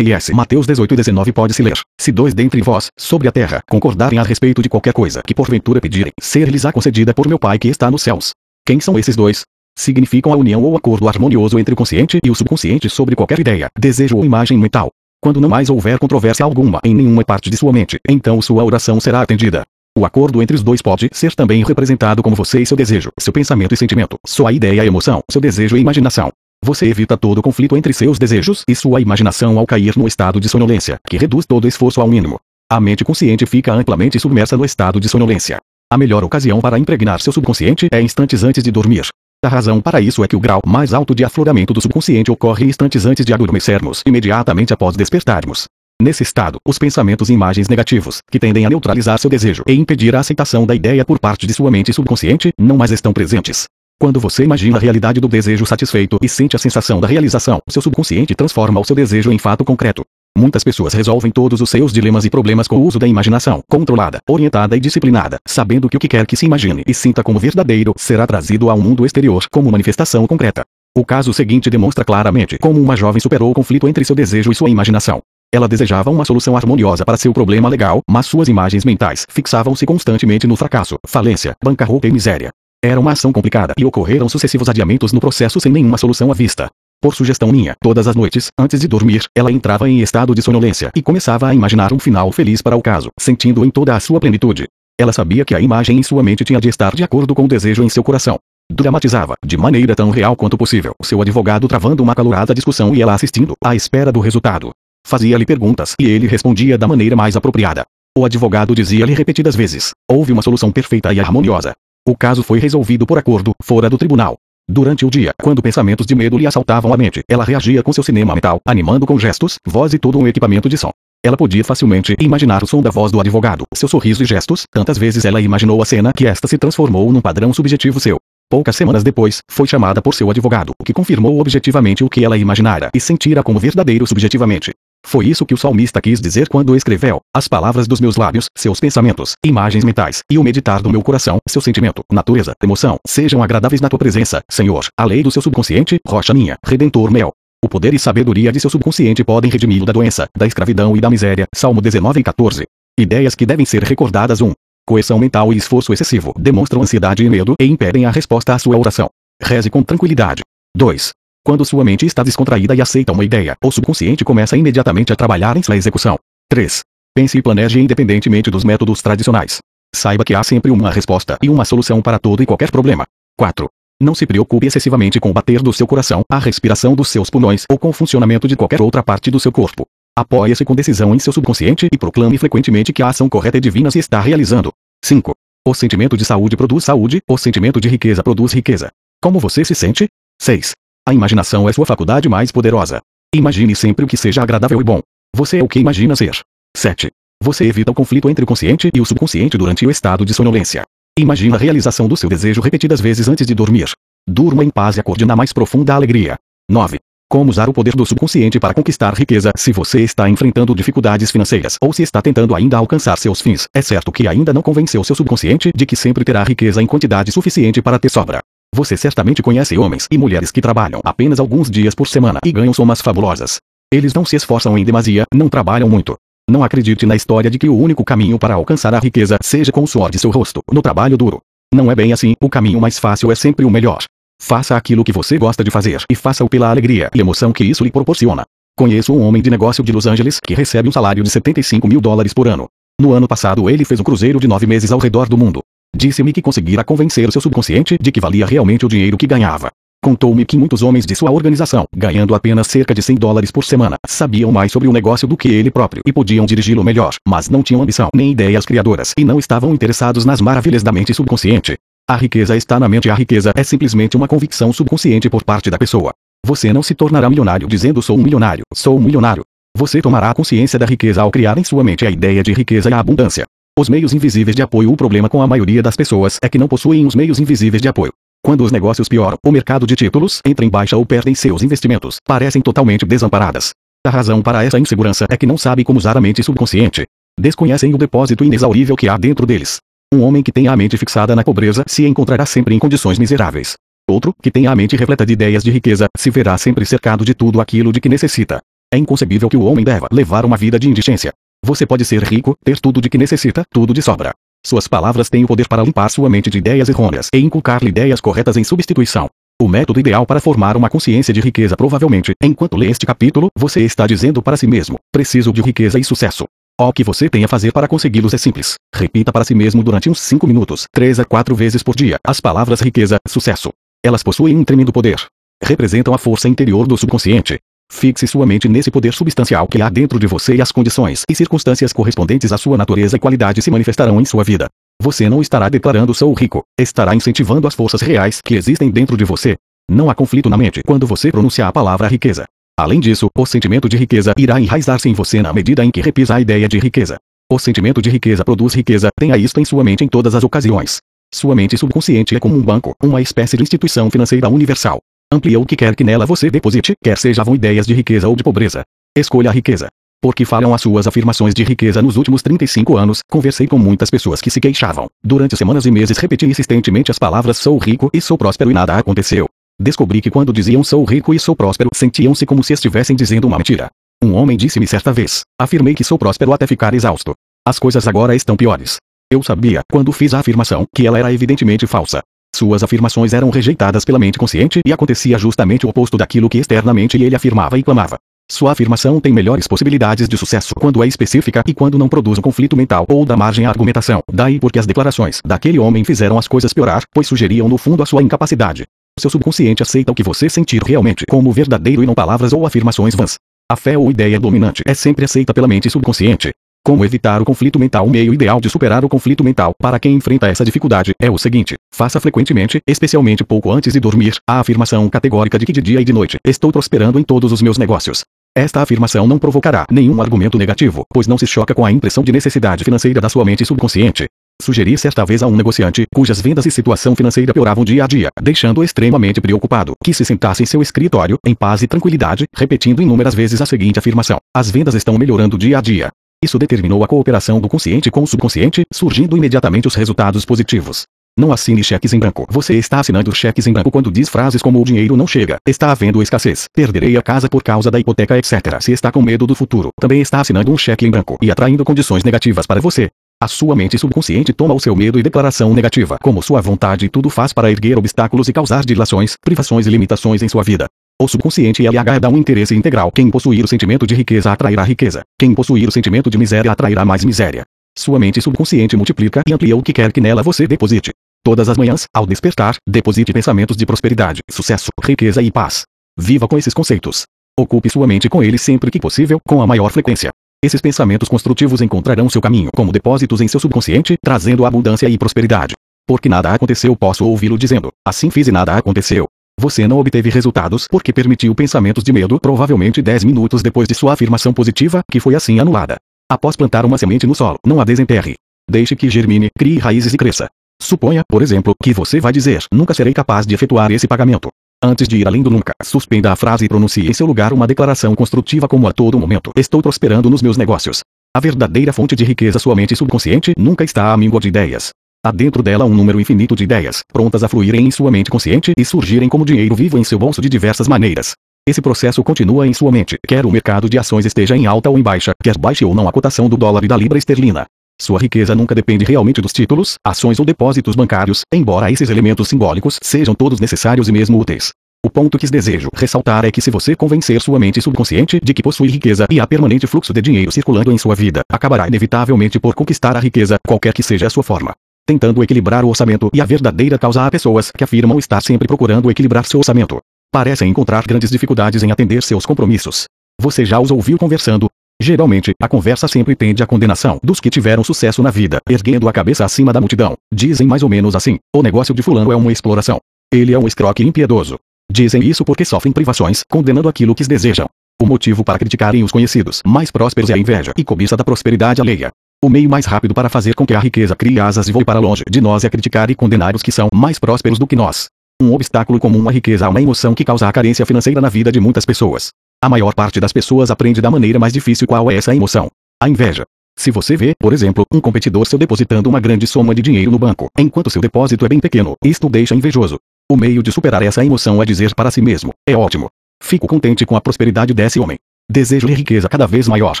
Mateus 0.34 0.66
18 0.66 0.94
e 0.94 0.96
19 0.96 1.32
pode-se 1.32 1.62
ler. 1.62 1.78
Se 2.00 2.10
dois 2.10 2.34
dentre 2.34 2.60
vós, 2.62 2.88
sobre 2.98 3.28
a 3.28 3.32
terra, 3.32 3.62
concordarem 3.68 4.18
a 4.18 4.22
respeito 4.22 4.62
de 4.62 4.68
qualquer 4.68 4.92
coisa 4.92 5.22
que 5.26 5.34
porventura 5.34 5.80
pedirem, 5.80 6.12
ser-lhes-á 6.20 6.72
concedida 6.72 7.14
por 7.14 7.28
meu 7.28 7.38
Pai 7.38 7.58
que 7.58 7.68
está 7.68 7.90
nos 7.90 8.02
céus. 8.02 8.32
Quem 8.66 8.80
são 8.80 8.98
esses 8.98 9.16
dois? 9.16 9.42
Significam 9.76 10.32
a 10.32 10.36
união 10.36 10.62
ou 10.62 10.76
acordo 10.76 11.08
harmonioso 11.08 11.58
entre 11.58 11.74
o 11.74 11.76
consciente 11.76 12.18
e 12.22 12.30
o 12.30 12.34
subconsciente 12.34 12.88
sobre 12.90 13.16
qualquer 13.16 13.40
ideia, 13.40 13.68
desejo 13.78 14.16
ou 14.16 14.24
imagem 14.24 14.58
mental. 14.58 14.90
Quando 15.20 15.40
não 15.40 15.48
mais 15.48 15.70
houver 15.70 15.98
controvérsia 15.98 16.44
alguma 16.44 16.80
em 16.84 16.94
nenhuma 16.94 17.24
parte 17.24 17.48
de 17.48 17.56
sua 17.56 17.72
mente, 17.72 17.98
então 18.08 18.42
sua 18.42 18.64
oração 18.64 19.00
será 19.00 19.22
atendida. 19.22 19.62
O 19.96 20.06
acordo 20.06 20.42
entre 20.42 20.56
os 20.56 20.62
dois 20.62 20.80
pode 20.80 21.08
ser 21.12 21.34
também 21.34 21.62
representado 21.64 22.22
como 22.22 22.34
você 22.34 22.60
e 22.60 22.66
seu 22.66 22.76
desejo, 22.76 23.10
seu 23.20 23.32
pensamento 23.32 23.74
e 23.74 23.76
sentimento, 23.76 24.16
sua 24.26 24.52
ideia 24.52 24.82
e 24.82 24.86
emoção, 24.86 25.22
seu 25.30 25.40
desejo 25.40 25.76
e 25.76 25.80
imaginação. 25.80 26.32
Você 26.64 26.86
evita 26.86 27.16
todo 27.16 27.42
conflito 27.42 27.76
entre 27.76 27.92
seus 27.92 28.20
desejos 28.20 28.62
e 28.68 28.74
sua 28.74 29.00
imaginação 29.00 29.58
ao 29.58 29.66
cair 29.66 29.96
no 29.96 30.06
estado 30.06 30.38
de 30.38 30.48
sonolência, 30.48 30.96
que 31.08 31.18
reduz 31.18 31.44
todo 31.44 31.66
esforço 31.66 32.00
ao 32.00 32.06
mínimo. 32.06 32.38
A 32.70 32.80
mente 32.80 33.04
consciente 33.04 33.44
fica 33.46 33.74
amplamente 33.74 34.20
submersa 34.20 34.56
no 34.56 34.64
estado 34.64 35.00
de 35.00 35.08
sonolência. 35.08 35.58
A 35.92 35.98
melhor 35.98 36.22
ocasião 36.22 36.60
para 36.60 36.78
impregnar 36.78 37.20
seu 37.20 37.32
subconsciente 37.32 37.88
é 37.90 38.00
instantes 38.00 38.44
antes 38.44 38.62
de 38.62 38.70
dormir. 38.70 39.06
A 39.44 39.48
razão 39.48 39.80
para 39.80 40.00
isso 40.00 40.22
é 40.22 40.28
que 40.28 40.36
o 40.36 40.40
grau 40.40 40.60
mais 40.64 40.94
alto 40.94 41.16
de 41.16 41.24
afloramento 41.24 41.74
do 41.74 41.80
subconsciente 41.80 42.30
ocorre 42.30 42.64
instantes 42.64 43.04
antes 43.06 43.26
de 43.26 43.34
adormecermos, 43.34 44.00
imediatamente 44.06 44.72
após 44.72 44.94
despertarmos. 44.94 45.64
Nesse 46.00 46.22
estado, 46.22 46.58
os 46.66 46.78
pensamentos 46.78 47.28
e 47.28 47.32
imagens 47.32 47.68
negativos, 47.68 48.20
que 48.30 48.38
tendem 48.38 48.66
a 48.66 48.70
neutralizar 48.70 49.18
seu 49.18 49.28
desejo 49.28 49.64
e 49.66 49.72
impedir 49.72 50.14
a 50.14 50.20
aceitação 50.20 50.64
da 50.64 50.76
ideia 50.76 51.04
por 51.04 51.18
parte 51.18 51.44
de 51.44 51.52
sua 51.52 51.72
mente 51.72 51.92
subconsciente, 51.92 52.52
não 52.56 52.76
mais 52.76 52.92
estão 52.92 53.12
presentes. 53.12 53.64
Quando 54.02 54.18
você 54.18 54.42
imagina 54.42 54.78
a 54.78 54.80
realidade 54.80 55.20
do 55.20 55.28
desejo 55.28 55.64
satisfeito 55.64 56.18
e 56.20 56.28
sente 56.28 56.56
a 56.56 56.58
sensação 56.58 57.00
da 57.00 57.06
realização, 57.06 57.60
seu 57.68 57.80
subconsciente 57.80 58.34
transforma 58.34 58.80
o 58.80 58.84
seu 58.84 58.96
desejo 58.96 59.30
em 59.30 59.38
fato 59.38 59.64
concreto. 59.64 60.02
Muitas 60.36 60.64
pessoas 60.64 60.92
resolvem 60.92 61.30
todos 61.30 61.60
os 61.60 61.70
seus 61.70 61.92
dilemas 61.92 62.24
e 62.24 62.30
problemas 62.30 62.66
com 62.66 62.78
o 62.78 62.82
uso 62.82 62.98
da 62.98 63.06
imaginação, 63.06 63.62
controlada, 63.70 64.18
orientada 64.28 64.76
e 64.76 64.80
disciplinada, 64.80 65.38
sabendo 65.46 65.88
que 65.88 65.96
o 65.96 66.00
que 66.00 66.08
quer 66.08 66.26
que 66.26 66.34
se 66.34 66.44
imagine 66.44 66.82
e 66.84 66.92
sinta 66.92 67.22
como 67.22 67.38
verdadeiro 67.38 67.94
será 67.96 68.26
trazido 68.26 68.70
ao 68.70 68.76
mundo 68.76 69.06
exterior 69.06 69.46
como 69.52 69.70
manifestação 69.70 70.26
concreta. 70.26 70.64
O 70.98 71.04
caso 71.04 71.32
seguinte 71.32 71.70
demonstra 71.70 72.04
claramente 72.04 72.58
como 72.58 72.80
uma 72.80 72.96
jovem 72.96 73.20
superou 73.20 73.52
o 73.52 73.54
conflito 73.54 73.86
entre 73.86 74.04
seu 74.04 74.16
desejo 74.16 74.50
e 74.50 74.54
sua 74.56 74.68
imaginação. 74.68 75.20
Ela 75.54 75.68
desejava 75.68 76.10
uma 76.10 76.24
solução 76.24 76.56
harmoniosa 76.56 77.04
para 77.04 77.16
seu 77.16 77.32
problema 77.32 77.68
legal, 77.68 78.00
mas 78.10 78.26
suas 78.26 78.48
imagens 78.48 78.84
mentais 78.84 79.26
fixavam-se 79.30 79.86
constantemente 79.86 80.44
no 80.44 80.56
fracasso, 80.56 80.96
falência, 81.06 81.54
bancarrota 81.62 82.08
e 82.08 82.10
miséria. 82.10 82.50
Era 82.84 82.98
uma 82.98 83.12
ação 83.12 83.32
complicada 83.32 83.74
e 83.78 83.84
ocorreram 83.84 84.28
sucessivos 84.28 84.68
adiamentos 84.68 85.12
no 85.12 85.20
processo 85.20 85.60
sem 85.60 85.70
nenhuma 85.70 85.96
solução 85.96 86.32
à 86.32 86.34
vista. 86.34 86.68
Por 87.00 87.14
sugestão 87.14 87.52
minha, 87.52 87.76
todas 87.80 88.08
as 88.08 88.16
noites, 88.16 88.48
antes 88.58 88.80
de 88.80 88.88
dormir, 88.88 89.24
ela 89.36 89.52
entrava 89.52 89.88
em 89.88 90.00
estado 90.00 90.34
de 90.34 90.42
sonolência 90.42 90.90
e 90.96 91.00
começava 91.00 91.46
a 91.46 91.54
imaginar 91.54 91.92
um 91.92 91.98
final 92.00 92.32
feliz 92.32 92.60
para 92.60 92.76
o 92.76 92.82
caso, 92.82 93.10
sentindo 93.20 93.64
em 93.64 93.70
toda 93.70 93.94
a 93.94 94.00
sua 94.00 94.18
plenitude. 94.18 94.66
Ela 94.98 95.12
sabia 95.12 95.44
que 95.44 95.54
a 95.54 95.60
imagem 95.60 95.96
em 95.98 96.02
sua 96.02 96.24
mente 96.24 96.42
tinha 96.42 96.60
de 96.60 96.68
estar 96.68 96.92
de 96.94 97.04
acordo 97.04 97.36
com 97.36 97.44
o 97.44 97.48
desejo 97.48 97.84
em 97.84 97.88
seu 97.88 98.02
coração. 98.02 98.36
Dramatizava, 98.72 99.34
de 99.46 99.56
maneira 99.56 99.94
tão 99.94 100.10
real 100.10 100.34
quanto 100.34 100.58
possível, 100.58 100.92
seu 101.04 101.22
advogado 101.22 101.68
travando 101.68 102.02
uma 102.02 102.16
calorada 102.16 102.52
discussão 102.52 102.92
e 102.94 103.00
ela 103.00 103.14
assistindo, 103.14 103.54
à 103.64 103.76
espera 103.76 104.10
do 104.10 104.18
resultado. 104.18 104.72
Fazia-lhe 105.06 105.46
perguntas 105.46 105.94
e 106.00 106.06
ele 106.06 106.26
respondia 106.26 106.76
da 106.76 106.88
maneira 106.88 107.14
mais 107.14 107.36
apropriada. 107.36 107.84
O 108.18 108.24
advogado 108.24 108.74
dizia-lhe 108.74 109.14
repetidas 109.14 109.54
vezes: 109.54 109.92
houve 110.10 110.32
uma 110.32 110.42
solução 110.42 110.72
perfeita 110.72 111.12
e 111.12 111.20
harmoniosa. 111.20 111.74
O 112.04 112.16
caso 112.16 112.42
foi 112.42 112.58
resolvido 112.58 113.06
por 113.06 113.16
acordo, 113.16 113.52
fora 113.62 113.88
do 113.88 113.96
tribunal. 113.96 114.36
Durante 114.68 115.06
o 115.06 115.10
dia, 115.10 115.32
quando 115.40 115.62
pensamentos 115.62 116.04
de 116.04 116.16
medo 116.16 116.36
lhe 116.36 116.48
assaltavam 116.48 116.92
a 116.92 116.96
mente, 116.96 117.22
ela 117.28 117.44
reagia 117.44 117.80
com 117.80 117.92
seu 117.92 118.02
cinema 118.02 118.34
mental, 118.34 118.60
animando 118.66 119.06
com 119.06 119.16
gestos, 119.16 119.56
voz 119.64 119.94
e 119.94 120.00
todo 120.00 120.18
um 120.18 120.26
equipamento 120.26 120.68
de 120.68 120.76
som. 120.76 120.90
Ela 121.24 121.36
podia 121.36 121.62
facilmente 121.62 122.16
imaginar 122.20 122.64
o 122.64 122.66
som 122.66 122.82
da 122.82 122.90
voz 122.90 123.12
do 123.12 123.20
advogado, 123.20 123.64
seu 123.72 123.88
sorriso 123.88 124.24
e 124.24 124.26
gestos, 124.26 124.64
tantas 124.72 124.98
vezes 124.98 125.24
ela 125.24 125.40
imaginou 125.40 125.80
a 125.80 125.84
cena 125.84 126.12
que 126.12 126.26
esta 126.26 126.48
se 126.48 126.58
transformou 126.58 127.12
num 127.12 127.20
padrão 127.20 127.54
subjetivo 127.54 128.00
seu. 128.00 128.16
Poucas 128.50 128.74
semanas 128.74 129.04
depois, 129.04 129.40
foi 129.48 129.68
chamada 129.68 130.02
por 130.02 130.12
seu 130.12 130.28
advogado, 130.28 130.72
que 130.84 130.92
confirmou 130.92 131.40
objetivamente 131.40 132.02
o 132.02 132.10
que 132.10 132.24
ela 132.24 132.36
imaginara 132.36 132.90
e 132.92 132.98
sentira 132.98 133.44
como 133.44 133.60
verdadeiro 133.60 134.08
subjetivamente. 134.08 134.72
Foi 135.04 135.26
isso 135.26 135.44
que 135.44 135.54
o 135.54 135.58
salmista 135.58 136.00
quis 136.00 136.20
dizer 136.20 136.48
quando 136.48 136.76
escreveu: 136.76 137.20
As 137.34 137.48
palavras 137.48 137.86
dos 137.86 138.00
meus 138.00 138.16
lábios, 138.16 138.46
seus 138.56 138.80
pensamentos, 138.80 139.34
imagens 139.44 139.84
mentais, 139.84 140.22
e 140.30 140.38
o 140.38 140.44
meditar 140.44 140.80
do 140.80 140.90
meu 140.90 141.02
coração, 141.02 141.38
seu 141.48 141.60
sentimento, 141.60 142.02
natureza, 142.10 142.54
emoção, 142.62 142.98
sejam 143.06 143.42
agradáveis 143.42 143.80
na 143.80 143.88
tua 143.88 143.98
presença, 143.98 144.42
Senhor. 144.50 144.86
A 144.96 145.04
lei 145.04 145.22
do 145.22 145.30
seu 145.30 145.42
subconsciente, 145.42 145.98
rocha 146.06 146.32
minha, 146.32 146.56
redentor 146.64 147.10
meu. 147.10 147.32
O 147.64 147.68
poder 147.68 147.94
e 147.94 147.98
sabedoria 147.98 148.50
de 148.50 148.58
seu 148.58 148.68
subconsciente 148.70 149.22
podem 149.22 149.50
redimi-lo 149.50 149.86
da 149.86 149.92
doença, 149.92 150.28
da 150.36 150.46
escravidão 150.46 150.96
e 150.96 151.00
da 151.00 151.08
miséria. 151.08 151.46
Salmo 151.54 151.80
19 151.80 152.20
e 152.20 152.22
14. 152.24 152.66
Ideias 152.98 153.34
que 153.34 153.46
devem 153.46 153.64
ser 153.64 153.84
recordadas 153.84 154.40
1. 154.40 154.52
Coerção 154.86 155.18
mental 155.18 155.52
e 155.52 155.56
esforço 155.56 155.92
excessivo 155.92 156.34
demonstram 156.36 156.82
ansiedade 156.82 157.24
e 157.24 157.30
medo 157.30 157.54
e 157.60 157.64
impedem 157.64 158.04
a 158.04 158.10
resposta 158.10 158.52
à 158.54 158.58
sua 158.58 158.76
oração. 158.76 159.08
Reze 159.40 159.70
com 159.70 159.82
tranquilidade. 159.82 160.42
2. 160.76 161.12
Quando 161.44 161.64
sua 161.64 161.82
mente 161.84 162.06
está 162.06 162.22
descontraída 162.22 162.72
e 162.72 162.80
aceita 162.80 163.12
uma 163.12 163.24
ideia, 163.24 163.56
o 163.62 163.72
subconsciente 163.72 164.24
começa 164.24 164.56
imediatamente 164.56 165.12
a 165.12 165.16
trabalhar 165.16 165.56
em 165.56 165.62
sua 165.62 165.76
execução. 165.76 166.16
3. 166.48 166.82
Pense 167.12 167.36
e 167.36 167.42
planeje 167.42 167.80
independentemente 167.80 168.48
dos 168.48 168.62
métodos 168.62 169.02
tradicionais. 169.02 169.58
Saiba 169.94 170.24
que 170.24 170.34
há 170.34 170.42
sempre 170.44 170.70
uma 170.70 170.90
resposta 170.90 171.36
e 171.42 171.48
uma 171.48 171.64
solução 171.64 172.00
para 172.00 172.18
todo 172.20 172.44
e 172.44 172.46
qualquer 172.46 172.70
problema. 172.70 173.04
4. 173.36 173.68
Não 174.00 174.14
se 174.14 174.24
preocupe 174.24 174.66
excessivamente 174.66 175.18
com 175.18 175.30
o 175.30 175.32
bater 175.32 175.60
do 175.62 175.72
seu 175.72 175.86
coração, 175.86 176.22
a 176.30 176.38
respiração 176.38 176.94
dos 176.94 177.08
seus 177.08 177.28
pulmões 177.28 177.64
ou 177.68 177.76
com 177.76 177.88
o 177.88 177.92
funcionamento 177.92 178.46
de 178.46 178.56
qualquer 178.56 178.80
outra 178.80 179.02
parte 179.02 179.28
do 179.28 179.40
seu 179.40 179.50
corpo. 179.50 179.84
Apoie-se 180.16 180.64
com 180.64 180.76
decisão 180.76 181.12
em 181.12 181.18
seu 181.18 181.32
subconsciente 181.32 181.88
e 181.92 181.98
proclame 181.98 182.38
frequentemente 182.38 182.92
que 182.92 183.02
a 183.02 183.08
ação 183.08 183.28
correta 183.28 183.58
e 183.58 183.60
divina 183.60 183.90
se 183.90 183.98
está 183.98 184.20
realizando. 184.20 184.72
5. 185.04 185.32
O 185.66 185.74
sentimento 185.74 186.16
de 186.16 186.24
saúde 186.24 186.56
produz 186.56 186.84
saúde, 186.84 187.20
o 187.28 187.36
sentimento 187.36 187.80
de 187.80 187.88
riqueza 187.88 188.22
produz 188.22 188.52
riqueza. 188.52 188.90
Como 189.20 189.40
você 189.40 189.64
se 189.64 189.74
sente? 189.74 190.06
6. 190.40 190.72
A 191.06 191.12
imaginação 191.12 191.68
é 191.68 191.72
sua 191.72 191.84
faculdade 191.84 192.28
mais 192.28 192.52
poderosa. 192.52 193.00
Imagine 193.34 193.74
sempre 193.74 194.04
o 194.04 194.08
que 194.08 194.16
seja 194.16 194.40
agradável 194.40 194.80
e 194.80 194.84
bom. 194.84 195.00
Você 195.34 195.58
é 195.58 195.62
o 195.62 195.66
que 195.66 195.80
imagina 195.80 196.14
ser. 196.14 196.38
7. 196.76 197.10
Você 197.42 197.64
evita 197.64 197.90
o 197.90 197.94
conflito 197.94 198.30
entre 198.30 198.44
o 198.44 198.46
consciente 198.46 198.88
e 198.94 199.00
o 199.00 199.04
subconsciente 199.04 199.58
durante 199.58 199.84
o 199.84 199.90
estado 199.90 200.24
de 200.24 200.32
sonolência. 200.32 200.84
Imagina 201.18 201.56
a 201.56 201.58
realização 201.58 202.06
do 202.06 202.16
seu 202.16 202.28
desejo 202.28 202.60
repetidas 202.60 203.00
vezes 203.00 203.26
antes 203.26 203.46
de 203.46 203.54
dormir. 203.54 203.90
Durma 204.28 204.64
em 204.64 204.70
paz 204.70 204.96
e 204.96 205.00
acorde 205.00 205.24
na 205.24 205.34
mais 205.34 205.52
profunda 205.52 205.92
alegria. 205.92 206.36
9. 206.70 207.00
Como 207.28 207.50
usar 207.50 207.68
o 207.68 207.72
poder 207.72 207.96
do 207.96 208.06
subconsciente 208.06 208.60
para 208.60 208.72
conquistar 208.72 209.12
riqueza 209.12 209.50
se 209.56 209.72
você 209.72 210.02
está 210.02 210.28
enfrentando 210.28 210.72
dificuldades 210.72 211.32
financeiras 211.32 211.78
ou 211.82 211.92
se 211.92 212.04
está 212.04 212.22
tentando 212.22 212.54
ainda 212.54 212.76
alcançar 212.76 213.18
seus 213.18 213.40
fins. 213.40 213.64
É 213.74 213.82
certo 213.82 214.12
que 214.12 214.28
ainda 214.28 214.52
não 214.52 214.62
convenceu 214.62 215.02
seu 215.02 215.16
subconsciente 215.16 215.72
de 215.74 215.84
que 215.84 215.96
sempre 215.96 216.24
terá 216.24 216.44
riqueza 216.44 216.80
em 216.80 216.86
quantidade 216.86 217.32
suficiente 217.32 217.82
para 217.82 217.98
ter 217.98 218.08
sobra. 218.10 218.40
Você 218.74 218.96
certamente 218.96 219.42
conhece 219.42 219.76
homens 219.76 220.06
e 220.10 220.16
mulheres 220.16 220.50
que 220.50 220.62
trabalham 220.62 221.02
apenas 221.04 221.38
alguns 221.38 221.70
dias 221.70 221.94
por 221.94 222.08
semana 222.08 222.40
e 222.42 222.50
ganham 222.50 222.72
somas 222.72 223.02
fabulosas. 223.02 223.58
Eles 223.92 224.14
não 224.14 224.24
se 224.24 224.34
esforçam 224.34 224.78
em 224.78 224.84
demasia, 224.84 225.24
não 225.34 225.48
trabalham 225.48 225.90
muito. 225.90 226.16
Não 226.50 226.64
acredite 226.64 227.04
na 227.04 227.14
história 227.14 227.50
de 227.50 227.58
que 227.58 227.68
o 227.68 227.76
único 227.76 228.02
caminho 228.02 228.38
para 228.38 228.54
alcançar 228.54 228.94
a 228.94 228.98
riqueza 228.98 229.36
seja 229.42 229.70
com 229.70 229.82
o 229.82 229.86
suor 229.86 230.10
de 230.10 230.18
seu 230.18 230.30
rosto, 230.30 230.62
no 230.72 230.80
trabalho 230.80 231.18
duro. 231.18 231.40
Não 231.74 231.90
é 231.90 231.94
bem 231.94 232.14
assim, 232.14 232.34
o 232.40 232.48
caminho 232.48 232.80
mais 232.80 232.98
fácil 232.98 233.30
é 233.30 233.34
sempre 233.34 233.66
o 233.66 233.70
melhor. 233.70 234.02
Faça 234.40 234.74
aquilo 234.74 235.04
que 235.04 235.12
você 235.12 235.36
gosta 235.36 235.62
de 235.62 235.70
fazer 235.70 236.02
e 236.10 236.14
faça-o 236.14 236.48
pela 236.48 236.70
alegria 236.70 237.10
e 237.14 237.20
emoção 237.20 237.52
que 237.52 237.64
isso 237.64 237.84
lhe 237.84 237.90
proporciona. 237.90 238.44
Conheço 238.76 239.12
um 239.12 239.20
homem 239.20 239.42
de 239.42 239.50
negócio 239.50 239.84
de 239.84 239.92
Los 239.92 240.06
Angeles 240.06 240.40
que 240.42 240.54
recebe 240.54 240.88
um 240.88 240.92
salário 240.92 241.22
de 241.22 241.28
75 241.28 241.86
mil 241.86 242.00
dólares 242.00 242.32
por 242.32 242.48
ano. 242.48 242.66
No 242.98 243.12
ano 243.12 243.28
passado 243.28 243.68
ele 243.68 243.84
fez 243.84 244.00
um 244.00 244.04
cruzeiro 244.04 244.40
de 244.40 244.48
nove 244.48 244.66
meses 244.66 244.90
ao 244.90 244.98
redor 244.98 245.28
do 245.28 245.36
mundo. 245.36 245.60
Disse-me 245.94 246.32
que 246.32 246.42
conseguira 246.42 246.82
convencer 246.82 247.28
o 247.28 247.32
seu 247.32 247.40
subconsciente 247.40 247.96
de 248.00 248.10
que 248.10 248.20
valia 248.20 248.46
realmente 248.46 248.84
o 248.84 248.88
dinheiro 248.88 249.16
que 249.16 249.26
ganhava. 249.26 249.70
Contou-me 250.02 250.44
que 250.44 250.56
muitos 250.56 250.82
homens 250.82 251.06
de 251.06 251.14
sua 251.14 251.30
organização, 251.30 251.84
ganhando 251.96 252.34
apenas 252.34 252.66
cerca 252.66 252.92
de 252.92 253.00
100 253.00 253.16
dólares 253.16 253.52
por 253.52 253.64
semana, 253.64 253.96
sabiam 254.04 254.50
mais 254.50 254.72
sobre 254.72 254.88
o 254.88 254.92
negócio 254.92 255.28
do 255.28 255.36
que 255.36 255.48
ele 255.48 255.70
próprio 255.70 256.02
e 256.04 256.12
podiam 256.12 256.44
dirigi-lo 256.44 256.82
melhor, 256.82 257.14
mas 257.28 257.48
não 257.48 257.62
tinham 257.62 257.82
ambição 257.82 258.08
nem 258.12 258.32
ideias 258.32 258.66
criadoras 258.66 259.12
e 259.16 259.24
não 259.24 259.38
estavam 259.38 259.72
interessados 259.72 260.24
nas 260.24 260.40
maravilhas 260.40 260.82
da 260.82 260.90
mente 260.90 261.14
subconsciente. 261.14 261.76
A 262.08 262.16
riqueza 262.16 262.56
está 262.56 262.80
na 262.80 262.88
mente. 262.88 263.08
A 263.08 263.14
riqueza 263.14 263.52
é 263.54 263.62
simplesmente 263.62 264.16
uma 264.16 264.26
convicção 264.26 264.72
subconsciente 264.72 265.30
por 265.30 265.44
parte 265.44 265.70
da 265.70 265.78
pessoa. 265.78 266.12
Você 266.44 266.72
não 266.72 266.82
se 266.82 266.96
tornará 266.96 267.30
milionário 267.30 267.68
dizendo 267.68 268.02
sou 268.02 268.18
um 268.18 268.22
milionário, 268.22 268.64
sou 268.74 268.98
um 268.98 269.00
milionário. 269.00 269.44
Você 269.76 270.02
tomará 270.02 270.34
consciência 270.34 270.80
da 270.80 270.84
riqueza 270.84 271.22
ao 271.22 271.30
criar 271.30 271.56
em 271.58 271.64
sua 271.64 271.84
mente 271.84 272.04
a 272.04 272.10
ideia 272.10 272.42
de 272.42 272.52
riqueza 272.52 272.90
e 272.90 272.92
a 272.92 272.98
abundância. 272.98 273.44
Os 273.78 273.88
meios 273.88 274.12
invisíveis 274.12 274.54
de 274.54 274.60
apoio 274.60 274.92
O 274.92 274.96
problema 274.96 275.30
com 275.30 275.40
a 275.40 275.46
maioria 275.46 275.82
das 275.82 275.96
pessoas 275.96 276.36
é 276.42 276.48
que 276.48 276.58
não 276.58 276.68
possuem 276.68 277.06
os 277.06 277.14
meios 277.14 277.40
invisíveis 277.40 277.80
de 277.80 277.88
apoio. 277.88 278.12
Quando 278.44 278.62
os 278.64 278.70
negócios 278.70 279.08
pioram, 279.08 279.38
o 279.42 279.50
mercado 279.50 279.86
de 279.86 279.96
títulos 279.96 280.42
entra 280.44 280.62
em 280.64 280.68
baixa 280.68 280.94
ou 280.94 281.06
perdem 281.06 281.34
seus 281.34 281.62
investimentos, 281.62 282.16
parecem 282.26 282.60
totalmente 282.60 283.06
desamparadas. 283.06 283.70
A 284.06 284.10
razão 284.10 284.42
para 284.42 284.62
essa 284.62 284.78
insegurança 284.78 285.26
é 285.30 285.36
que 285.38 285.46
não 285.46 285.56
sabem 285.56 285.84
como 285.86 285.98
usar 285.98 286.18
a 286.18 286.20
mente 286.20 286.42
subconsciente. 286.42 287.06
Desconhecem 287.40 287.94
o 287.94 287.98
depósito 287.98 288.44
inexaurível 288.44 288.94
que 288.94 289.08
há 289.08 289.16
dentro 289.16 289.46
deles. 289.46 289.78
Um 290.12 290.20
homem 290.22 290.42
que 290.42 290.52
tem 290.52 290.68
a 290.68 290.76
mente 290.76 290.98
fixada 290.98 291.34
na 291.34 291.42
pobreza 291.42 291.82
se 291.86 292.06
encontrará 292.06 292.44
sempre 292.44 292.74
em 292.74 292.78
condições 292.78 293.18
miseráveis. 293.18 293.74
Outro, 294.10 294.34
que 294.42 294.50
tem 294.50 294.66
a 294.66 294.76
mente 294.76 294.96
repleta 294.96 295.24
de 295.24 295.32
ideias 295.32 295.64
de 295.64 295.70
riqueza, 295.70 296.08
se 296.14 296.28
verá 296.28 296.58
sempre 296.58 296.84
cercado 296.84 297.24
de 297.24 297.32
tudo 297.32 297.58
aquilo 297.58 297.90
de 297.90 298.00
que 298.00 298.08
necessita. 298.08 298.60
É 298.92 298.98
inconcebível 298.98 299.48
que 299.48 299.56
o 299.56 299.64
homem 299.64 299.82
deva 299.82 300.08
levar 300.12 300.44
uma 300.44 300.58
vida 300.58 300.78
de 300.78 300.90
indigência. 300.90 301.32
Você 301.64 301.86
pode 301.86 302.04
ser 302.04 302.24
rico, 302.24 302.56
ter 302.64 302.80
tudo 302.80 303.00
de 303.00 303.08
que 303.08 303.16
necessita, 303.16 303.62
tudo 303.70 303.94
de 303.94 304.02
sobra. 304.02 304.32
Suas 304.66 304.88
palavras 304.88 305.30
têm 305.30 305.44
o 305.44 305.46
poder 305.46 305.68
para 305.68 305.84
limpar 305.84 306.08
sua 306.10 306.28
mente 306.28 306.50
de 306.50 306.58
ideias 306.58 306.88
errôneas 306.88 307.28
e 307.32 307.38
inculcar-lhe 307.38 307.88
ideias 307.88 308.20
corretas 308.20 308.56
em 308.56 308.64
substituição. 308.64 309.28
O 309.60 309.68
método 309.68 310.00
ideal 310.00 310.26
para 310.26 310.40
formar 310.40 310.76
uma 310.76 310.90
consciência 310.90 311.32
de 311.32 311.40
riqueza 311.40 311.76
provavelmente, 311.76 312.32
enquanto 312.42 312.76
lê 312.76 312.90
este 312.90 313.06
capítulo, 313.06 313.48
você 313.56 313.80
está 313.82 314.08
dizendo 314.08 314.42
para 314.42 314.56
si 314.56 314.66
mesmo: 314.66 314.98
preciso 315.12 315.52
de 315.52 315.62
riqueza 315.62 316.00
e 316.00 316.04
sucesso. 316.04 316.46
O 316.80 316.92
que 316.92 317.04
você 317.04 317.28
tem 317.28 317.44
a 317.44 317.48
fazer 317.48 317.70
para 317.70 317.86
consegui-los 317.86 318.34
é 318.34 318.38
simples. 318.38 318.74
Repita 318.92 319.32
para 319.32 319.44
si 319.44 319.54
mesmo 319.54 319.84
durante 319.84 320.10
uns 320.10 320.20
5 320.20 320.46
minutos, 320.48 320.86
3 320.92 321.20
a 321.20 321.24
4 321.24 321.54
vezes 321.54 321.82
por 321.82 321.94
dia, 321.94 322.16
as 322.26 322.40
palavras 322.40 322.80
riqueza, 322.80 323.18
sucesso. 323.28 323.70
Elas 324.04 324.24
possuem 324.24 324.56
um 324.56 324.64
tremendo 324.64 324.92
poder. 324.92 325.24
Representam 325.62 326.12
a 326.12 326.18
força 326.18 326.48
interior 326.48 326.88
do 326.88 326.96
subconsciente. 326.96 327.60
Fixe 327.92 328.26
sua 328.26 328.46
mente 328.46 328.68
nesse 328.68 328.90
poder 328.90 329.12
substancial 329.12 329.68
que 329.68 329.80
há 329.80 329.88
dentro 329.88 330.18
de 330.18 330.26
você 330.26 330.56
e 330.56 330.62
as 330.62 330.72
condições 330.72 331.22
e 331.30 331.34
circunstâncias 331.34 331.92
correspondentes 331.92 332.50
à 332.50 332.58
sua 332.58 332.76
natureza 332.76 333.16
e 333.16 333.20
qualidade 333.20 333.60
se 333.60 333.70
manifestarão 333.70 334.18
em 334.18 334.24
sua 334.24 334.42
vida. 334.42 334.66
Você 335.00 335.28
não 335.28 335.42
estará 335.42 335.68
declarando 335.68 336.14
sou 336.14 336.32
rico, 336.32 336.64
estará 336.80 337.14
incentivando 337.14 337.68
as 337.68 337.74
forças 337.74 338.00
reais 338.00 338.40
que 338.42 338.54
existem 338.54 338.90
dentro 338.90 339.16
de 339.16 339.24
você. 339.24 339.56
Não 339.88 340.08
há 340.10 340.14
conflito 340.14 340.48
na 340.48 340.56
mente 340.56 340.80
quando 340.84 341.06
você 341.06 341.30
pronunciar 341.30 341.68
a 341.68 341.72
palavra 341.72 342.08
riqueza. 342.08 342.44
Além 342.76 342.98
disso, 342.98 343.28
o 343.36 343.46
sentimento 343.46 343.88
de 343.88 343.98
riqueza 343.98 344.32
irá 344.38 344.58
enraizar-se 344.58 345.08
em 345.08 345.12
você 345.12 345.42
na 345.42 345.52
medida 345.52 345.84
em 345.84 345.90
que 345.90 346.00
repisa 346.00 346.34
a 346.34 346.40
ideia 346.40 346.66
de 346.66 346.78
riqueza. 346.78 347.18
O 347.48 347.58
sentimento 347.58 348.00
de 348.00 348.08
riqueza 348.08 348.42
produz 348.42 348.74
riqueza, 348.74 349.10
tenha 349.16 349.36
isto 349.36 349.60
em 349.60 349.64
sua 349.66 349.84
mente 349.84 350.02
em 350.02 350.08
todas 350.08 350.34
as 350.34 350.42
ocasiões. 350.42 350.96
Sua 351.32 351.54
mente 351.54 351.76
subconsciente 351.76 352.34
é 352.34 352.40
como 352.40 352.56
um 352.56 352.62
banco, 352.62 352.96
uma 353.02 353.20
espécie 353.20 353.56
de 353.56 353.62
instituição 353.62 354.10
financeira 354.10 354.48
universal. 354.48 354.98
Amplia 355.32 355.58
o 355.58 355.64
que 355.64 355.76
quer 355.76 355.96
que 355.96 356.04
nela 356.04 356.26
você 356.26 356.50
deposite, 356.50 356.92
quer 357.02 357.16
sejam 357.16 357.54
ideias 357.54 357.86
de 357.86 357.94
riqueza 357.94 358.28
ou 358.28 358.36
de 358.36 358.42
pobreza. 358.42 358.82
Escolha 359.16 359.48
a 359.48 359.52
riqueza. 359.52 359.88
Porque 360.20 360.44
falham 360.44 360.74
as 360.74 360.82
suas 360.82 361.06
afirmações 361.06 361.54
de 361.54 361.64
riqueza 361.64 362.02
nos 362.02 362.18
últimos 362.18 362.42
35 362.42 362.98
anos, 362.98 363.20
conversei 363.30 363.66
com 363.66 363.78
muitas 363.78 364.10
pessoas 364.10 364.42
que 364.42 364.50
se 364.50 364.60
queixavam. 364.60 365.06
Durante 365.24 365.56
semanas 365.56 365.86
e 365.86 365.90
meses 365.90 366.18
repeti 366.18 366.44
insistentemente 366.44 367.10
as 367.10 367.18
palavras 367.18 367.56
sou 367.56 367.78
rico 367.78 368.10
e 368.12 368.20
sou 368.20 368.36
próspero 368.36 368.70
e 368.70 368.74
nada 368.74 368.94
aconteceu. 368.94 369.46
Descobri 369.80 370.20
que 370.20 370.30
quando 370.30 370.52
diziam 370.52 370.84
sou 370.84 371.02
rico 371.02 371.32
e 371.32 371.40
sou 371.40 371.56
próspero, 371.56 371.88
sentiam-se 371.94 372.44
como 372.44 372.62
se 372.62 372.74
estivessem 372.74 373.16
dizendo 373.16 373.46
uma 373.46 373.56
mentira. 373.56 373.88
Um 374.22 374.34
homem 374.34 374.54
disse-me 374.54 374.86
certa 374.86 375.14
vez: 375.14 375.44
afirmei 375.58 375.94
que 375.94 376.04
sou 376.04 376.18
próspero 376.18 376.52
até 376.52 376.66
ficar 376.66 376.92
exausto. 376.92 377.32
As 377.66 377.78
coisas 377.78 378.06
agora 378.06 378.36
estão 378.36 378.54
piores. 378.54 378.98
Eu 379.32 379.42
sabia, 379.42 379.80
quando 379.90 380.12
fiz 380.12 380.34
a 380.34 380.40
afirmação, 380.40 380.84
que 380.94 381.06
ela 381.06 381.18
era 381.18 381.32
evidentemente 381.32 381.86
falsa. 381.86 382.20
Suas 382.54 382.82
afirmações 382.82 383.32
eram 383.32 383.50
rejeitadas 383.50 384.04
pela 384.04 384.18
mente 384.18 384.38
consciente 384.38 384.80
e 384.86 384.92
acontecia 384.92 385.38
justamente 385.38 385.86
o 385.86 385.88
oposto 385.88 386.16
daquilo 386.18 386.48
que 386.48 386.58
externamente 386.58 387.16
ele 387.16 387.34
afirmava 387.34 387.78
e 387.78 387.82
clamava. 387.82 388.18
Sua 388.50 388.72
afirmação 388.72 389.18
tem 389.18 389.32
melhores 389.32 389.66
possibilidades 389.66 390.28
de 390.28 390.36
sucesso 390.36 390.74
quando 390.74 391.02
é 391.02 391.06
específica 391.06 391.62
e 391.66 391.72
quando 391.72 391.98
não 391.98 392.08
produz 392.08 392.38
um 392.38 392.42
conflito 392.42 392.76
mental 392.76 393.06
ou 393.08 393.24
dá 393.24 393.36
margem 393.36 393.64
à 393.64 393.70
argumentação. 393.70 394.20
Daí 394.30 394.60
porque 394.60 394.78
as 394.78 394.86
declarações 394.86 395.40
daquele 395.44 395.78
homem 395.78 396.04
fizeram 396.04 396.38
as 396.38 396.46
coisas 396.46 396.72
piorar, 396.74 397.04
pois 397.14 397.26
sugeriam 397.26 397.68
no 397.68 397.78
fundo 397.78 398.02
a 398.02 398.06
sua 398.06 398.22
incapacidade. 398.22 398.84
Seu 399.18 399.30
subconsciente 399.30 399.82
aceita 399.82 400.12
o 400.12 400.14
que 400.14 400.22
você 400.22 400.50
sentir 400.50 400.82
realmente 400.82 401.24
como 401.28 401.52
verdadeiro 401.52 402.02
e 402.02 402.06
não 402.06 402.14
palavras 402.14 402.52
ou 402.52 402.66
afirmações 402.66 403.14
vãs. 403.14 403.36
A 403.70 403.76
fé 403.76 403.96
ou 403.96 404.10
ideia 404.10 404.38
dominante 404.38 404.82
é 404.84 404.92
sempre 404.92 405.24
aceita 405.24 405.54
pela 405.54 405.68
mente 405.68 405.88
subconsciente. 405.88 406.50
Como 406.84 407.04
evitar 407.04 407.40
o 407.40 407.44
conflito 407.44 407.78
mental? 407.78 408.04
O 408.04 408.10
meio 408.10 408.34
ideal 408.34 408.60
de 408.60 408.68
superar 408.68 409.04
o 409.04 409.08
conflito 409.08 409.44
mental 409.44 409.72
para 409.78 410.00
quem 410.00 410.16
enfrenta 410.16 410.48
essa 410.48 410.64
dificuldade 410.64 411.12
é 411.20 411.30
o 411.30 411.38
seguinte: 411.38 411.76
faça 411.94 412.18
frequentemente, 412.18 412.80
especialmente 412.88 413.44
pouco 413.44 413.70
antes 413.70 413.92
de 413.92 414.00
dormir, 414.00 414.34
a 414.48 414.58
afirmação 414.58 415.08
categórica 415.08 415.60
de 415.60 415.64
que 415.64 415.72
de 415.72 415.80
dia 415.80 416.00
e 416.00 416.04
de 416.04 416.12
noite 416.12 416.38
estou 416.44 416.72
prosperando 416.72 417.20
em 417.20 417.22
todos 417.22 417.52
os 417.52 417.62
meus 417.62 417.78
negócios. 417.78 418.24
Esta 418.54 418.82
afirmação 418.82 419.28
não 419.28 419.38
provocará 419.38 419.86
nenhum 419.90 420.20
argumento 420.20 420.58
negativo, 420.58 421.06
pois 421.08 421.28
não 421.28 421.38
se 421.38 421.46
choca 421.46 421.72
com 421.72 421.86
a 421.86 421.92
impressão 421.92 422.24
de 422.24 422.32
necessidade 422.32 422.82
financeira 422.82 423.20
da 423.20 423.28
sua 423.28 423.44
mente 423.44 423.64
subconsciente. 423.64 424.26
Sugeri 424.60 424.98
certa 424.98 425.24
vez 425.24 425.40
a 425.42 425.46
um 425.46 425.56
negociante, 425.56 426.04
cujas 426.12 426.40
vendas 426.40 426.66
e 426.66 426.70
situação 426.70 427.14
financeira 427.14 427.54
pioravam 427.54 427.84
dia 427.84 428.04
a 428.04 428.06
dia, 428.08 428.28
deixando-o 428.40 428.84
extremamente 428.84 429.40
preocupado, 429.40 429.94
que 430.04 430.12
se 430.12 430.24
sentasse 430.24 430.64
em 430.64 430.66
seu 430.66 430.82
escritório, 430.82 431.38
em 431.46 431.54
paz 431.54 431.82
e 431.82 431.86
tranquilidade, 431.86 432.44
repetindo 432.54 433.00
inúmeras 433.00 433.34
vezes 433.34 433.62
a 433.62 433.66
seguinte 433.66 434.00
afirmação: 434.00 434.38
As 434.54 434.68
vendas 434.68 434.94
estão 434.94 435.16
melhorando 435.16 435.56
dia 435.56 435.78
a 435.78 435.80
dia. 435.80 436.10
Isso 436.42 436.58
determinou 436.58 437.04
a 437.04 437.06
cooperação 437.06 437.60
do 437.60 437.68
consciente 437.68 438.10
com 438.10 438.20
o 438.20 438.26
subconsciente, 438.26 438.82
surgindo 438.92 439.36
imediatamente 439.36 439.86
os 439.86 439.94
resultados 439.94 440.44
positivos. 440.44 441.04
Não 441.38 441.52
assine 441.52 441.84
cheques 441.84 442.12
em 442.12 442.18
branco. 442.18 442.46
Você 442.50 442.74
está 442.74 442.98
assinando 442.98 443.32
cheques 443.32 443.66
em 443.66 443.72
branco 443.72 443.92
quando 443.92 444.10
diz 444.10 444.28
frases 444.28 444.60
como 444.60 444.82
o 444.82 444.84
dinheiro 444.84 445.16
não 445.16 445.26
chega, 445.26 445.56
está 445.66 445.92
havendo 445.92 446.20
escassez, 446.20 446.66
perderei 446.74 447.16
a 447.16 447.22
casa 447.22 447.48
por 447.48 447.62
causa 447.62 447.90
da 447.90 447.98
hipoteca, 448.00 448.36
etc. 448.36 448.80
Se 448.80 448.90
está 448.90 449.12
com 449.12 449.22
medo 449.22 449.46
do 449.46 449.54
futuro, 449.54 449.90
também 450.00 450.20
está 450.20 450.40
assinando 450.40 450.72
um 450.72 450.76
cheque 450.76 451.06
em 451.06 451.10
branco 451.10 451.38
e 451.40 451.50
atraindo 451.50 451.84
condições 451.84 452.24
negativas 452.24 452.66
para 452.66 452.80
você. 452.80 453.08
A 453.40 453.48
sua 453.48 453.74
mente 453.74 453.96
subconsciente 453.96 454.52
toma 454.52 454.74
o 454.74 454.80
seu 454.80 454.94
medo 454.94 455.18
e 455.18 455.22
declaração 455.22 455.72
negativa 455.72 456.18
como 456.22 456.42
sua 456.42 456.60
vontade 456.60 457.06
e 457.06 457.08
tudo 457.08 457.30
faz 457.30 457.52
para 457.52 457.70
erguer 457.70 457.96
obstáculos 457.96 458.48
e 458.48 458.52
causar 458.52 458.84
dilações, 458.84 459.36
privações 459.40 459.86
e 459.86 459.90
limitações 459.90 460.42
em 460.42 460.48
sua 460.48 460.62
vida. 460.62 460.86
O 461.22 461.28
subconsciente 461.28 461.86
LH 461.86 462.18
dá 462.18 462.28
um 462.28 462.36
interesse 462.36 462.74
integral. 462.74 463.12
Quem 463.12 463.30
possuir 463.30 463.64
o 463.64 463.68
sentimento 463.68 464.04
de 464.04 464.12
riqueza 464.12 464.50
atrairá 464.50 464.82
riqueza. 464.82 465.22
Quem 465.38 465.54
possuir 465.54 465.88
o 465.88 465.92
sentimento 465.92 466.28
de 466.28 466.36
miséria 466.36 466.72
atrairá 466.72 467.04
mais 467.04 467.24
miséria. 467.24 467.62
Sua 467.96 468.18
mente 468.18 468.42
subconsciente 468.42 468.96
multiplica 468.96 469.40
e 469.46 469.52
amplia 469.52 469.76
o 469.76 469.82
que 469.84 469.92
quer 469.92 470.10
que 470.10 470.20
nela 470.20 470.42
você 470.42 470.66
deposite. 470.66 471.12
Todas 471.44 471.68
as 471.68 471.78
manhãs, 471.78 472.06
ao 472.12 472.26
despertar, 472.26 472.74
deposite 472.88 473.32
pensamentos 473.32 473.76
de 473.76 473.86
prosperidade, 473.86 474.40
sucesso, 474.50 474.88
riqueza 475.00 475.40
e 475.40 475.52
paz. 475.52 475.84
Viva 476.18 476.48
com 476.48 476.58
esses 476.58 476.74
conceitos. 476.74 477.22
Ocupe 477.56 477.88
sua 477.88 478.08
mente 478.08 478.28
com 478.28 478.42
eles 478.42 478.60
sempre 478.60 478.90
que 478.90 478.98
possível, 478.98 479.38
com 479.46 479.62
a 479.62 479.66
maior 479.66 479.92
frequência. 479.92 480.30
Esses 480.60 480.80
pensamentos 480.80 481.28
construtivos 481.28 481.80
encontrarão 481.80 482.28
seu 482.28 482.40
caminho 482.40 482.70
como 482.74 482.90
depósitos 482.90 483.40
em 483.40 483.46
seu 483.46 483.60
subconsciente, 483.60 484.16
trazendo 484.20 484.66
abundância 484.66 485.08
e 485.08 485.16
prosperidade. 485.16 485.74
Porque 486.04 486.28
nada 486.28 486.52
aconteceu, 486.52 486.96
posso 486.96 487.24
ouvi-lo 487.24 487.56
dizendo: 487.56 487.92
assim 488.04 488.28
fiz 488.28 488.48
e 488.48 488.50
nada 488.50 488.76
aconteceu. 488.76 489.28
Você 489.62 489.86
não 489.86 490.00
obteve 490.00 490.28
resultados 490.28 490.88
porque 490.90 491.12
permitiu 491.12 491.54
pensamentos 491.54 492.02
de 492.02 492.12
medo, 492.12 492.36
provavelmente 492.40 493.00
10 493.00 493.22
minutos 493.22 493.62
depois 493.62 493.86
de 493.86 493.94
sua 493.94 494.12
afirmação 494.12 494.52
positiva, 494.52 495.04
que 495.08 495.20
foi 495.20 495.36
assim 495.36 495.60
anulada. 495.60 495.98
Após 496.28 496.56
plantar 496.56 496.84
uma 496.84 496.98
semente 496.98 497.28
no 497.28 497.34
solo, 497.36 497.58
não 497.64 497.80
a 497.80 497.84
desenterre. 497.84 498.34
Deixe 498.68 498.96
que 498.96 499.08
germine, 499.08 499.50
crie 499.56 499.78
raízes 499.78 500.12
e 500.12 500.16
cresça. 500.16 500.48
Suponha, 500.80 501.22
por 501.28 501.42
exemplo, 501.42 501.76
que 501.80 501.92
você 501.92 502.18
vai 502.18 502.32
dizer: 502.32 502.64
nunca 502.74 502.92
serei 502.92 503.14
capaz 503.14 503.46
de 503.46 503.54
efetuar 503.54 503.92
esse 503.92 504.08
pagamento. 504.08 504.48
Antes 504.82 505.06
de 505.06 505.18
ir 505.18 505.28
além 505.28 505.44
do 505.44 505.50
nunca, 505.50 505.70
suspenda 505.80 506.32
a 506.32 506.34
frase 506.34 506.64
e 506.64 506.68
pronuncie 506.68 507.08
em 507.08 507.14
seu 507.14 507.24
lugar 507.24 507.52
uma 507.52 507.68
declaração 507.68 508.16
construtiva 508.16 508.66
como 508.66 508.88
a 508.88 508.92
todo 508.92 509.16
momento. 509.16 509.52
Estou 509.56 509.80
prosperando 509.80 510.28
nos 510.28 510.42
meus 510.42 510.56
negócios. 510.56 511.02
A 511.36 511.38
verdadeira 511.38 511.92
fonte 511.92 512.16
de 512.16 512.24
riqueza 512.24 512.58
sua 512.58 512.74
mente 512.74 512.96
subconsciente 512.96 513.52
nunca 513.56 513.84
está 513.84 514.12
à 514.12 514.16
míngua 514.16 514.40
de 514.40 514.48
ideias. 514.48 514.90
Há 515.24 515.30
dentro 515.30 515.62
dela 515.62 515.84
um 515.84 515.94
número 515.94 516.20
infinito 516.20 516.56
de 516.56 516.64
ideias, 516.64 517.04
prontas 517.12 517.44
a 517.44 517.48
fluírem 517.48 517.86
em 517.86 517.92
sua 517.92 518.10
mente 518.10 518.28
consciente 518.28 518.72
e 518.76 518.84
surgirem 518.84 519.28
como 519.28 519.44
dinheiro 519.44 519.72
vivo 519.72 519.96
em 519.96 520.02
seu 520.02 520.18
bolso 520.18 520.42
de 520.42 520.48
diversas 520.48 520.88
maneiras. 520.88 521.34
Esse 521.64 521.80
processo 521.80 522.24
continua 522.24 522.66
em 522.66 522.72
sua 522.72 522.90
mente, 522.90 523.16
quer 523.24 523.46
o 523.46 523.50
mercado 523.52 523.88
de 523.88 523.96
ações 523.96 524.26
esteja 524.26 524.56
em 524.56 524.66
alta 524.66 524.90
ou 524.90 524.98
em 524.98 525.02
baixa, 525.02 525.30
quer 525.40 525.56
baixe 525.56 525.84
ou 525.84 525.94
não 525.94 526.08
a 526.08 526.12
cotação 526.12 526.48
do 526.48 526.56
dólar 526.56 526.82
e 526.82 526.88
da 526.88 526.96
libra 526.96 527.18
esterlina. 527.18 527.66
Sua 528.00 528.18
riqueza 528.18 528.52
nunca 528.56 528.74
depende 528.74 529.04
realmente 529.04 529.40
dos 529.40 529.52
títulos, 529.52 529.94
ações 530.04 530.40
ou 530.40 530.44
depósitos 530.44 530.96
bancários, 530.96 531.42
embora 531.54 531.88
esses 531.88 532.10
elementos 532.10 532.48
simbólicos 532.48 532.98
sejam 533.00 533.32
todos 533.32 533.60
necessários 533.60 534.08
e 534.08 534.12
mesmo 534.12 534.40
úteis. 534.40 534.72
O 535.06 535.10
ponto 535.10 535.38
que 535.38 535.46
desejo 535.46 535.88
ressaltar 535.94 536.44
é 536.44 536.50
que 536.50 536.60
se 536.60 536.70
você 536.72 536.96
convencer 536.96 537.40
sua 537.40 537.60
mente 537.60 537.80
subconsciente 537.80 538.40
de 538.42 538.52
que 538.52 538.62
possui 538.62 538.88
riqueza 538.88 539.26
e 539.30 539.38
há 539.38 539.46
permanente 539.46 539.86
fluxo 539.86 540.12
de 540.12 540.20
dinheiro 540.20 540.50
circulando 540.50 540.90
em 540.90 540.98
sua 540.98 541.14
vida, 541.14 541.42
acabará 541.48 541.86
inevitavelmente 541.86 542.58
por 542.58 542.74
conquistar 542.74 543.16
a 543.16 543.20
riqueza, 543.20 543.54
qualquer 543.64 543.94
que 543.94 544.02
seja 544.02 544.26
a 544.26 544.30
sua 544.30 544.42
forma. 544.42 544.74
Tentando 545.06 545.42
equilibrar 545.42 545.84
o 545.84 545.88
orçamento 545.88 546.30
e 546.32 546.40
a 546.40 546.44
verdadeira 546.44 546.98
causa 546.98 547.26
há 547.26 547.30
pessoas 547.30 547.70
que 547.70 547.82
afirmam 547.82 548.18
estar 548.18 548.42
sempre 548.42 548.68
procurando 548.68 549.10
equilibrar 549.10 549.44
seu 549.44 549.58
orçamento. 549.58 550.00
Parecem 550.32 550.70
encontrar 550.70 551.04
grandes 551.06 551.30
dificuldades 551.30 551.82
em 551.82 551.90
atender 551.90 552.22
seus 552.22 552.46
compromissos. 552.46 553.04
Você 553.40 553.64
já 553.64 553.80
os 553.80 553.90
ouviu 553.90 554.16
conversando, 554.16 554.68
Geralmente, 555.02 555.52
a 555.60 555.66
conversa 555.66 556.06
sempre 556.06 556.36
tende 556.36 556.62
à 556.62 556.66
condenação 556.66 557.18
dos 557.24 557.40
que 557.40 557.50
tiveram 557.50 557.82
sucesso 557.82 558.22
na 558.22 558.30
vida, 558.30 558.60
erguendo 558.70 559.08
a 559.08 559.12
cabeça 559.12 559.44
acima 559.44 559.72
da 559.72 559.80
multidão. 559.80 560.14
Dizem 560.32 560.64
mais 560.64 560.84
ou 560.84 560.88
menos 560.88 561.16
assim: 561.16 561.40
o 561.52 561.60
negócio 561.60 561.92
de 561.92 562.02
fulano 562.02 562.30
é 562.30 562.36
uma 562.36 562.52
exploração. 562.52 563.00
Ele 563.32 563.52
é 563.52 563.58
um 563.58 563.66
escroque 563.66 564.04
impiedoso. 564.04 564.60
Dizem 564.92 565.24
isso 565.24 565.44
porque 565.44 565.64
sofrem 565.64 565.92
privações, 565.92 566.42
condenando 566.48 566.88
aquilo 566.88 567.16
que 567.16 567.24
desejam. 567.24 567.66
O 568.00 568.06
motivo 568.06 568.44
para 568.44 568.60
criticarem 568.60 569.02
os 569.02 569.10
conhecidos 569.10 569.60
mais 569.66 569.90
prósperos 569.90 570.30
é 570.30 570.34
a 570.34 570.38
inveja 570.38 570.72
e 570.76 570.84
cobiça 570.84 571.16
da 571.16 571.24
prosperidade 571.24 571.80
alheia. 571.80 572.12
O 572.44 572.48
meio 572.48 572.68
mais 572.68 572.86
rápido 572.86 573.14
para 573.14 573.28
fazer 573.28 573.54
com 573.54 573.64
que 573.64 573.72
a 573.72 573.78
riqueza 573.78 574.16
crie 574.16 574.40
asas 574.40 574.66
e 574.66 574.72
voe 574.72 574.84
para 574.84 574.98
longe 574.98 575.22
de 575.30 575.40
nós 575.40 575.62
é 575.62 575.70
criticar 575.70 576.10
e 576.10 576.14
condenar 576.16 576.56
os 576.56 576.62
que 576.62 576.72
são 576.72 576.88
mais 576.92 577.16
prósperos 577.16 577.56
do 577.56 577.68
que 577.68 577.76
nós. 577.76 578.08
Um 578.42 578.52
obstáculo 578.52 578.98
comum 578.98 579.28
à 579.28 579.30
riqueza 579.30 579.66
é 579.66 579.68
uma 579.68 579.80
emoção 579.80 580.12
que 580.12 580.24
causa 580.24 580.48
a 580.48 580.52
carência 580.52 580.84
financeira 580.84 581.20
na 581.20 581.28
vida 581.28 581.52
de 581.52 581.60
muitas 581.60 581.86
pessoas. 581.86 582.30
A 582.60 582.68
maior 582.68 582.94
parte 582.94 583.20
das 583.20 583.32
pessoas 583.32 583.70
aprende 583.70 584.00
da 584.00 584.10
maneira 584.10 584.40
mais 584.40 584.52
difícil 584.52 584.88
qual 584.88 585.08
é 585.08 585.14
essa 585.14 585.32
emoção. 585.32 585.68
A 586.02 586.08
inveja. 586.08 586.42
Se 586.76 586.90
você 586.90 587.16
vê, 587.16 587.32
por 587.38 587.52
exemplo, 587.52 587.84
um 587.94 588.00
competidor 588.00 588.44
seu 588.44 588.58
depositando 588.58 589.08
uma 589.08 589.20
grande 589.20 589.46
soma 589.46 589.72
de 589.72 589.80
dinheiro 589.80 590.10
no 590.10 590.18
banco, 590.18 590.48
enquanto 590.58 590.90
seu 590.90 591.00
depósito 591.00 591.46
é 591.46 591.48
bem 591.48 591.60
pequeno, 591.60 591.94
isto 592.04 592.28
deixa 592.28 592.56
invejoso. 592.56 592.96
O 593.30 593.36
meio 593.36 593.62
de 593.62 593.70
superar 593.70 594.02
essa 594.02 594.24
emoção 594.24 594.60
é 594.60 594.66
dizer 594.66 594.96
para 594.96 595.12
si 595.12 595.22
mesmo: 595.22 595.52
é 595.64 595.76
ótimo. 595.76 596.08
Fico 596.42 596.66
contente 596.66 597.06
com 597.06 597.14
a 597.14 597.20
prosperidade 597.20 597.72
desse 597.72 598.00
homem. 598.00 598.18
Desejo-lhe 598.50 598.94
riqueza 598.94 599.28
cada 599.28 599.46
vez 599.46 599.68
maior. 599.68 600.00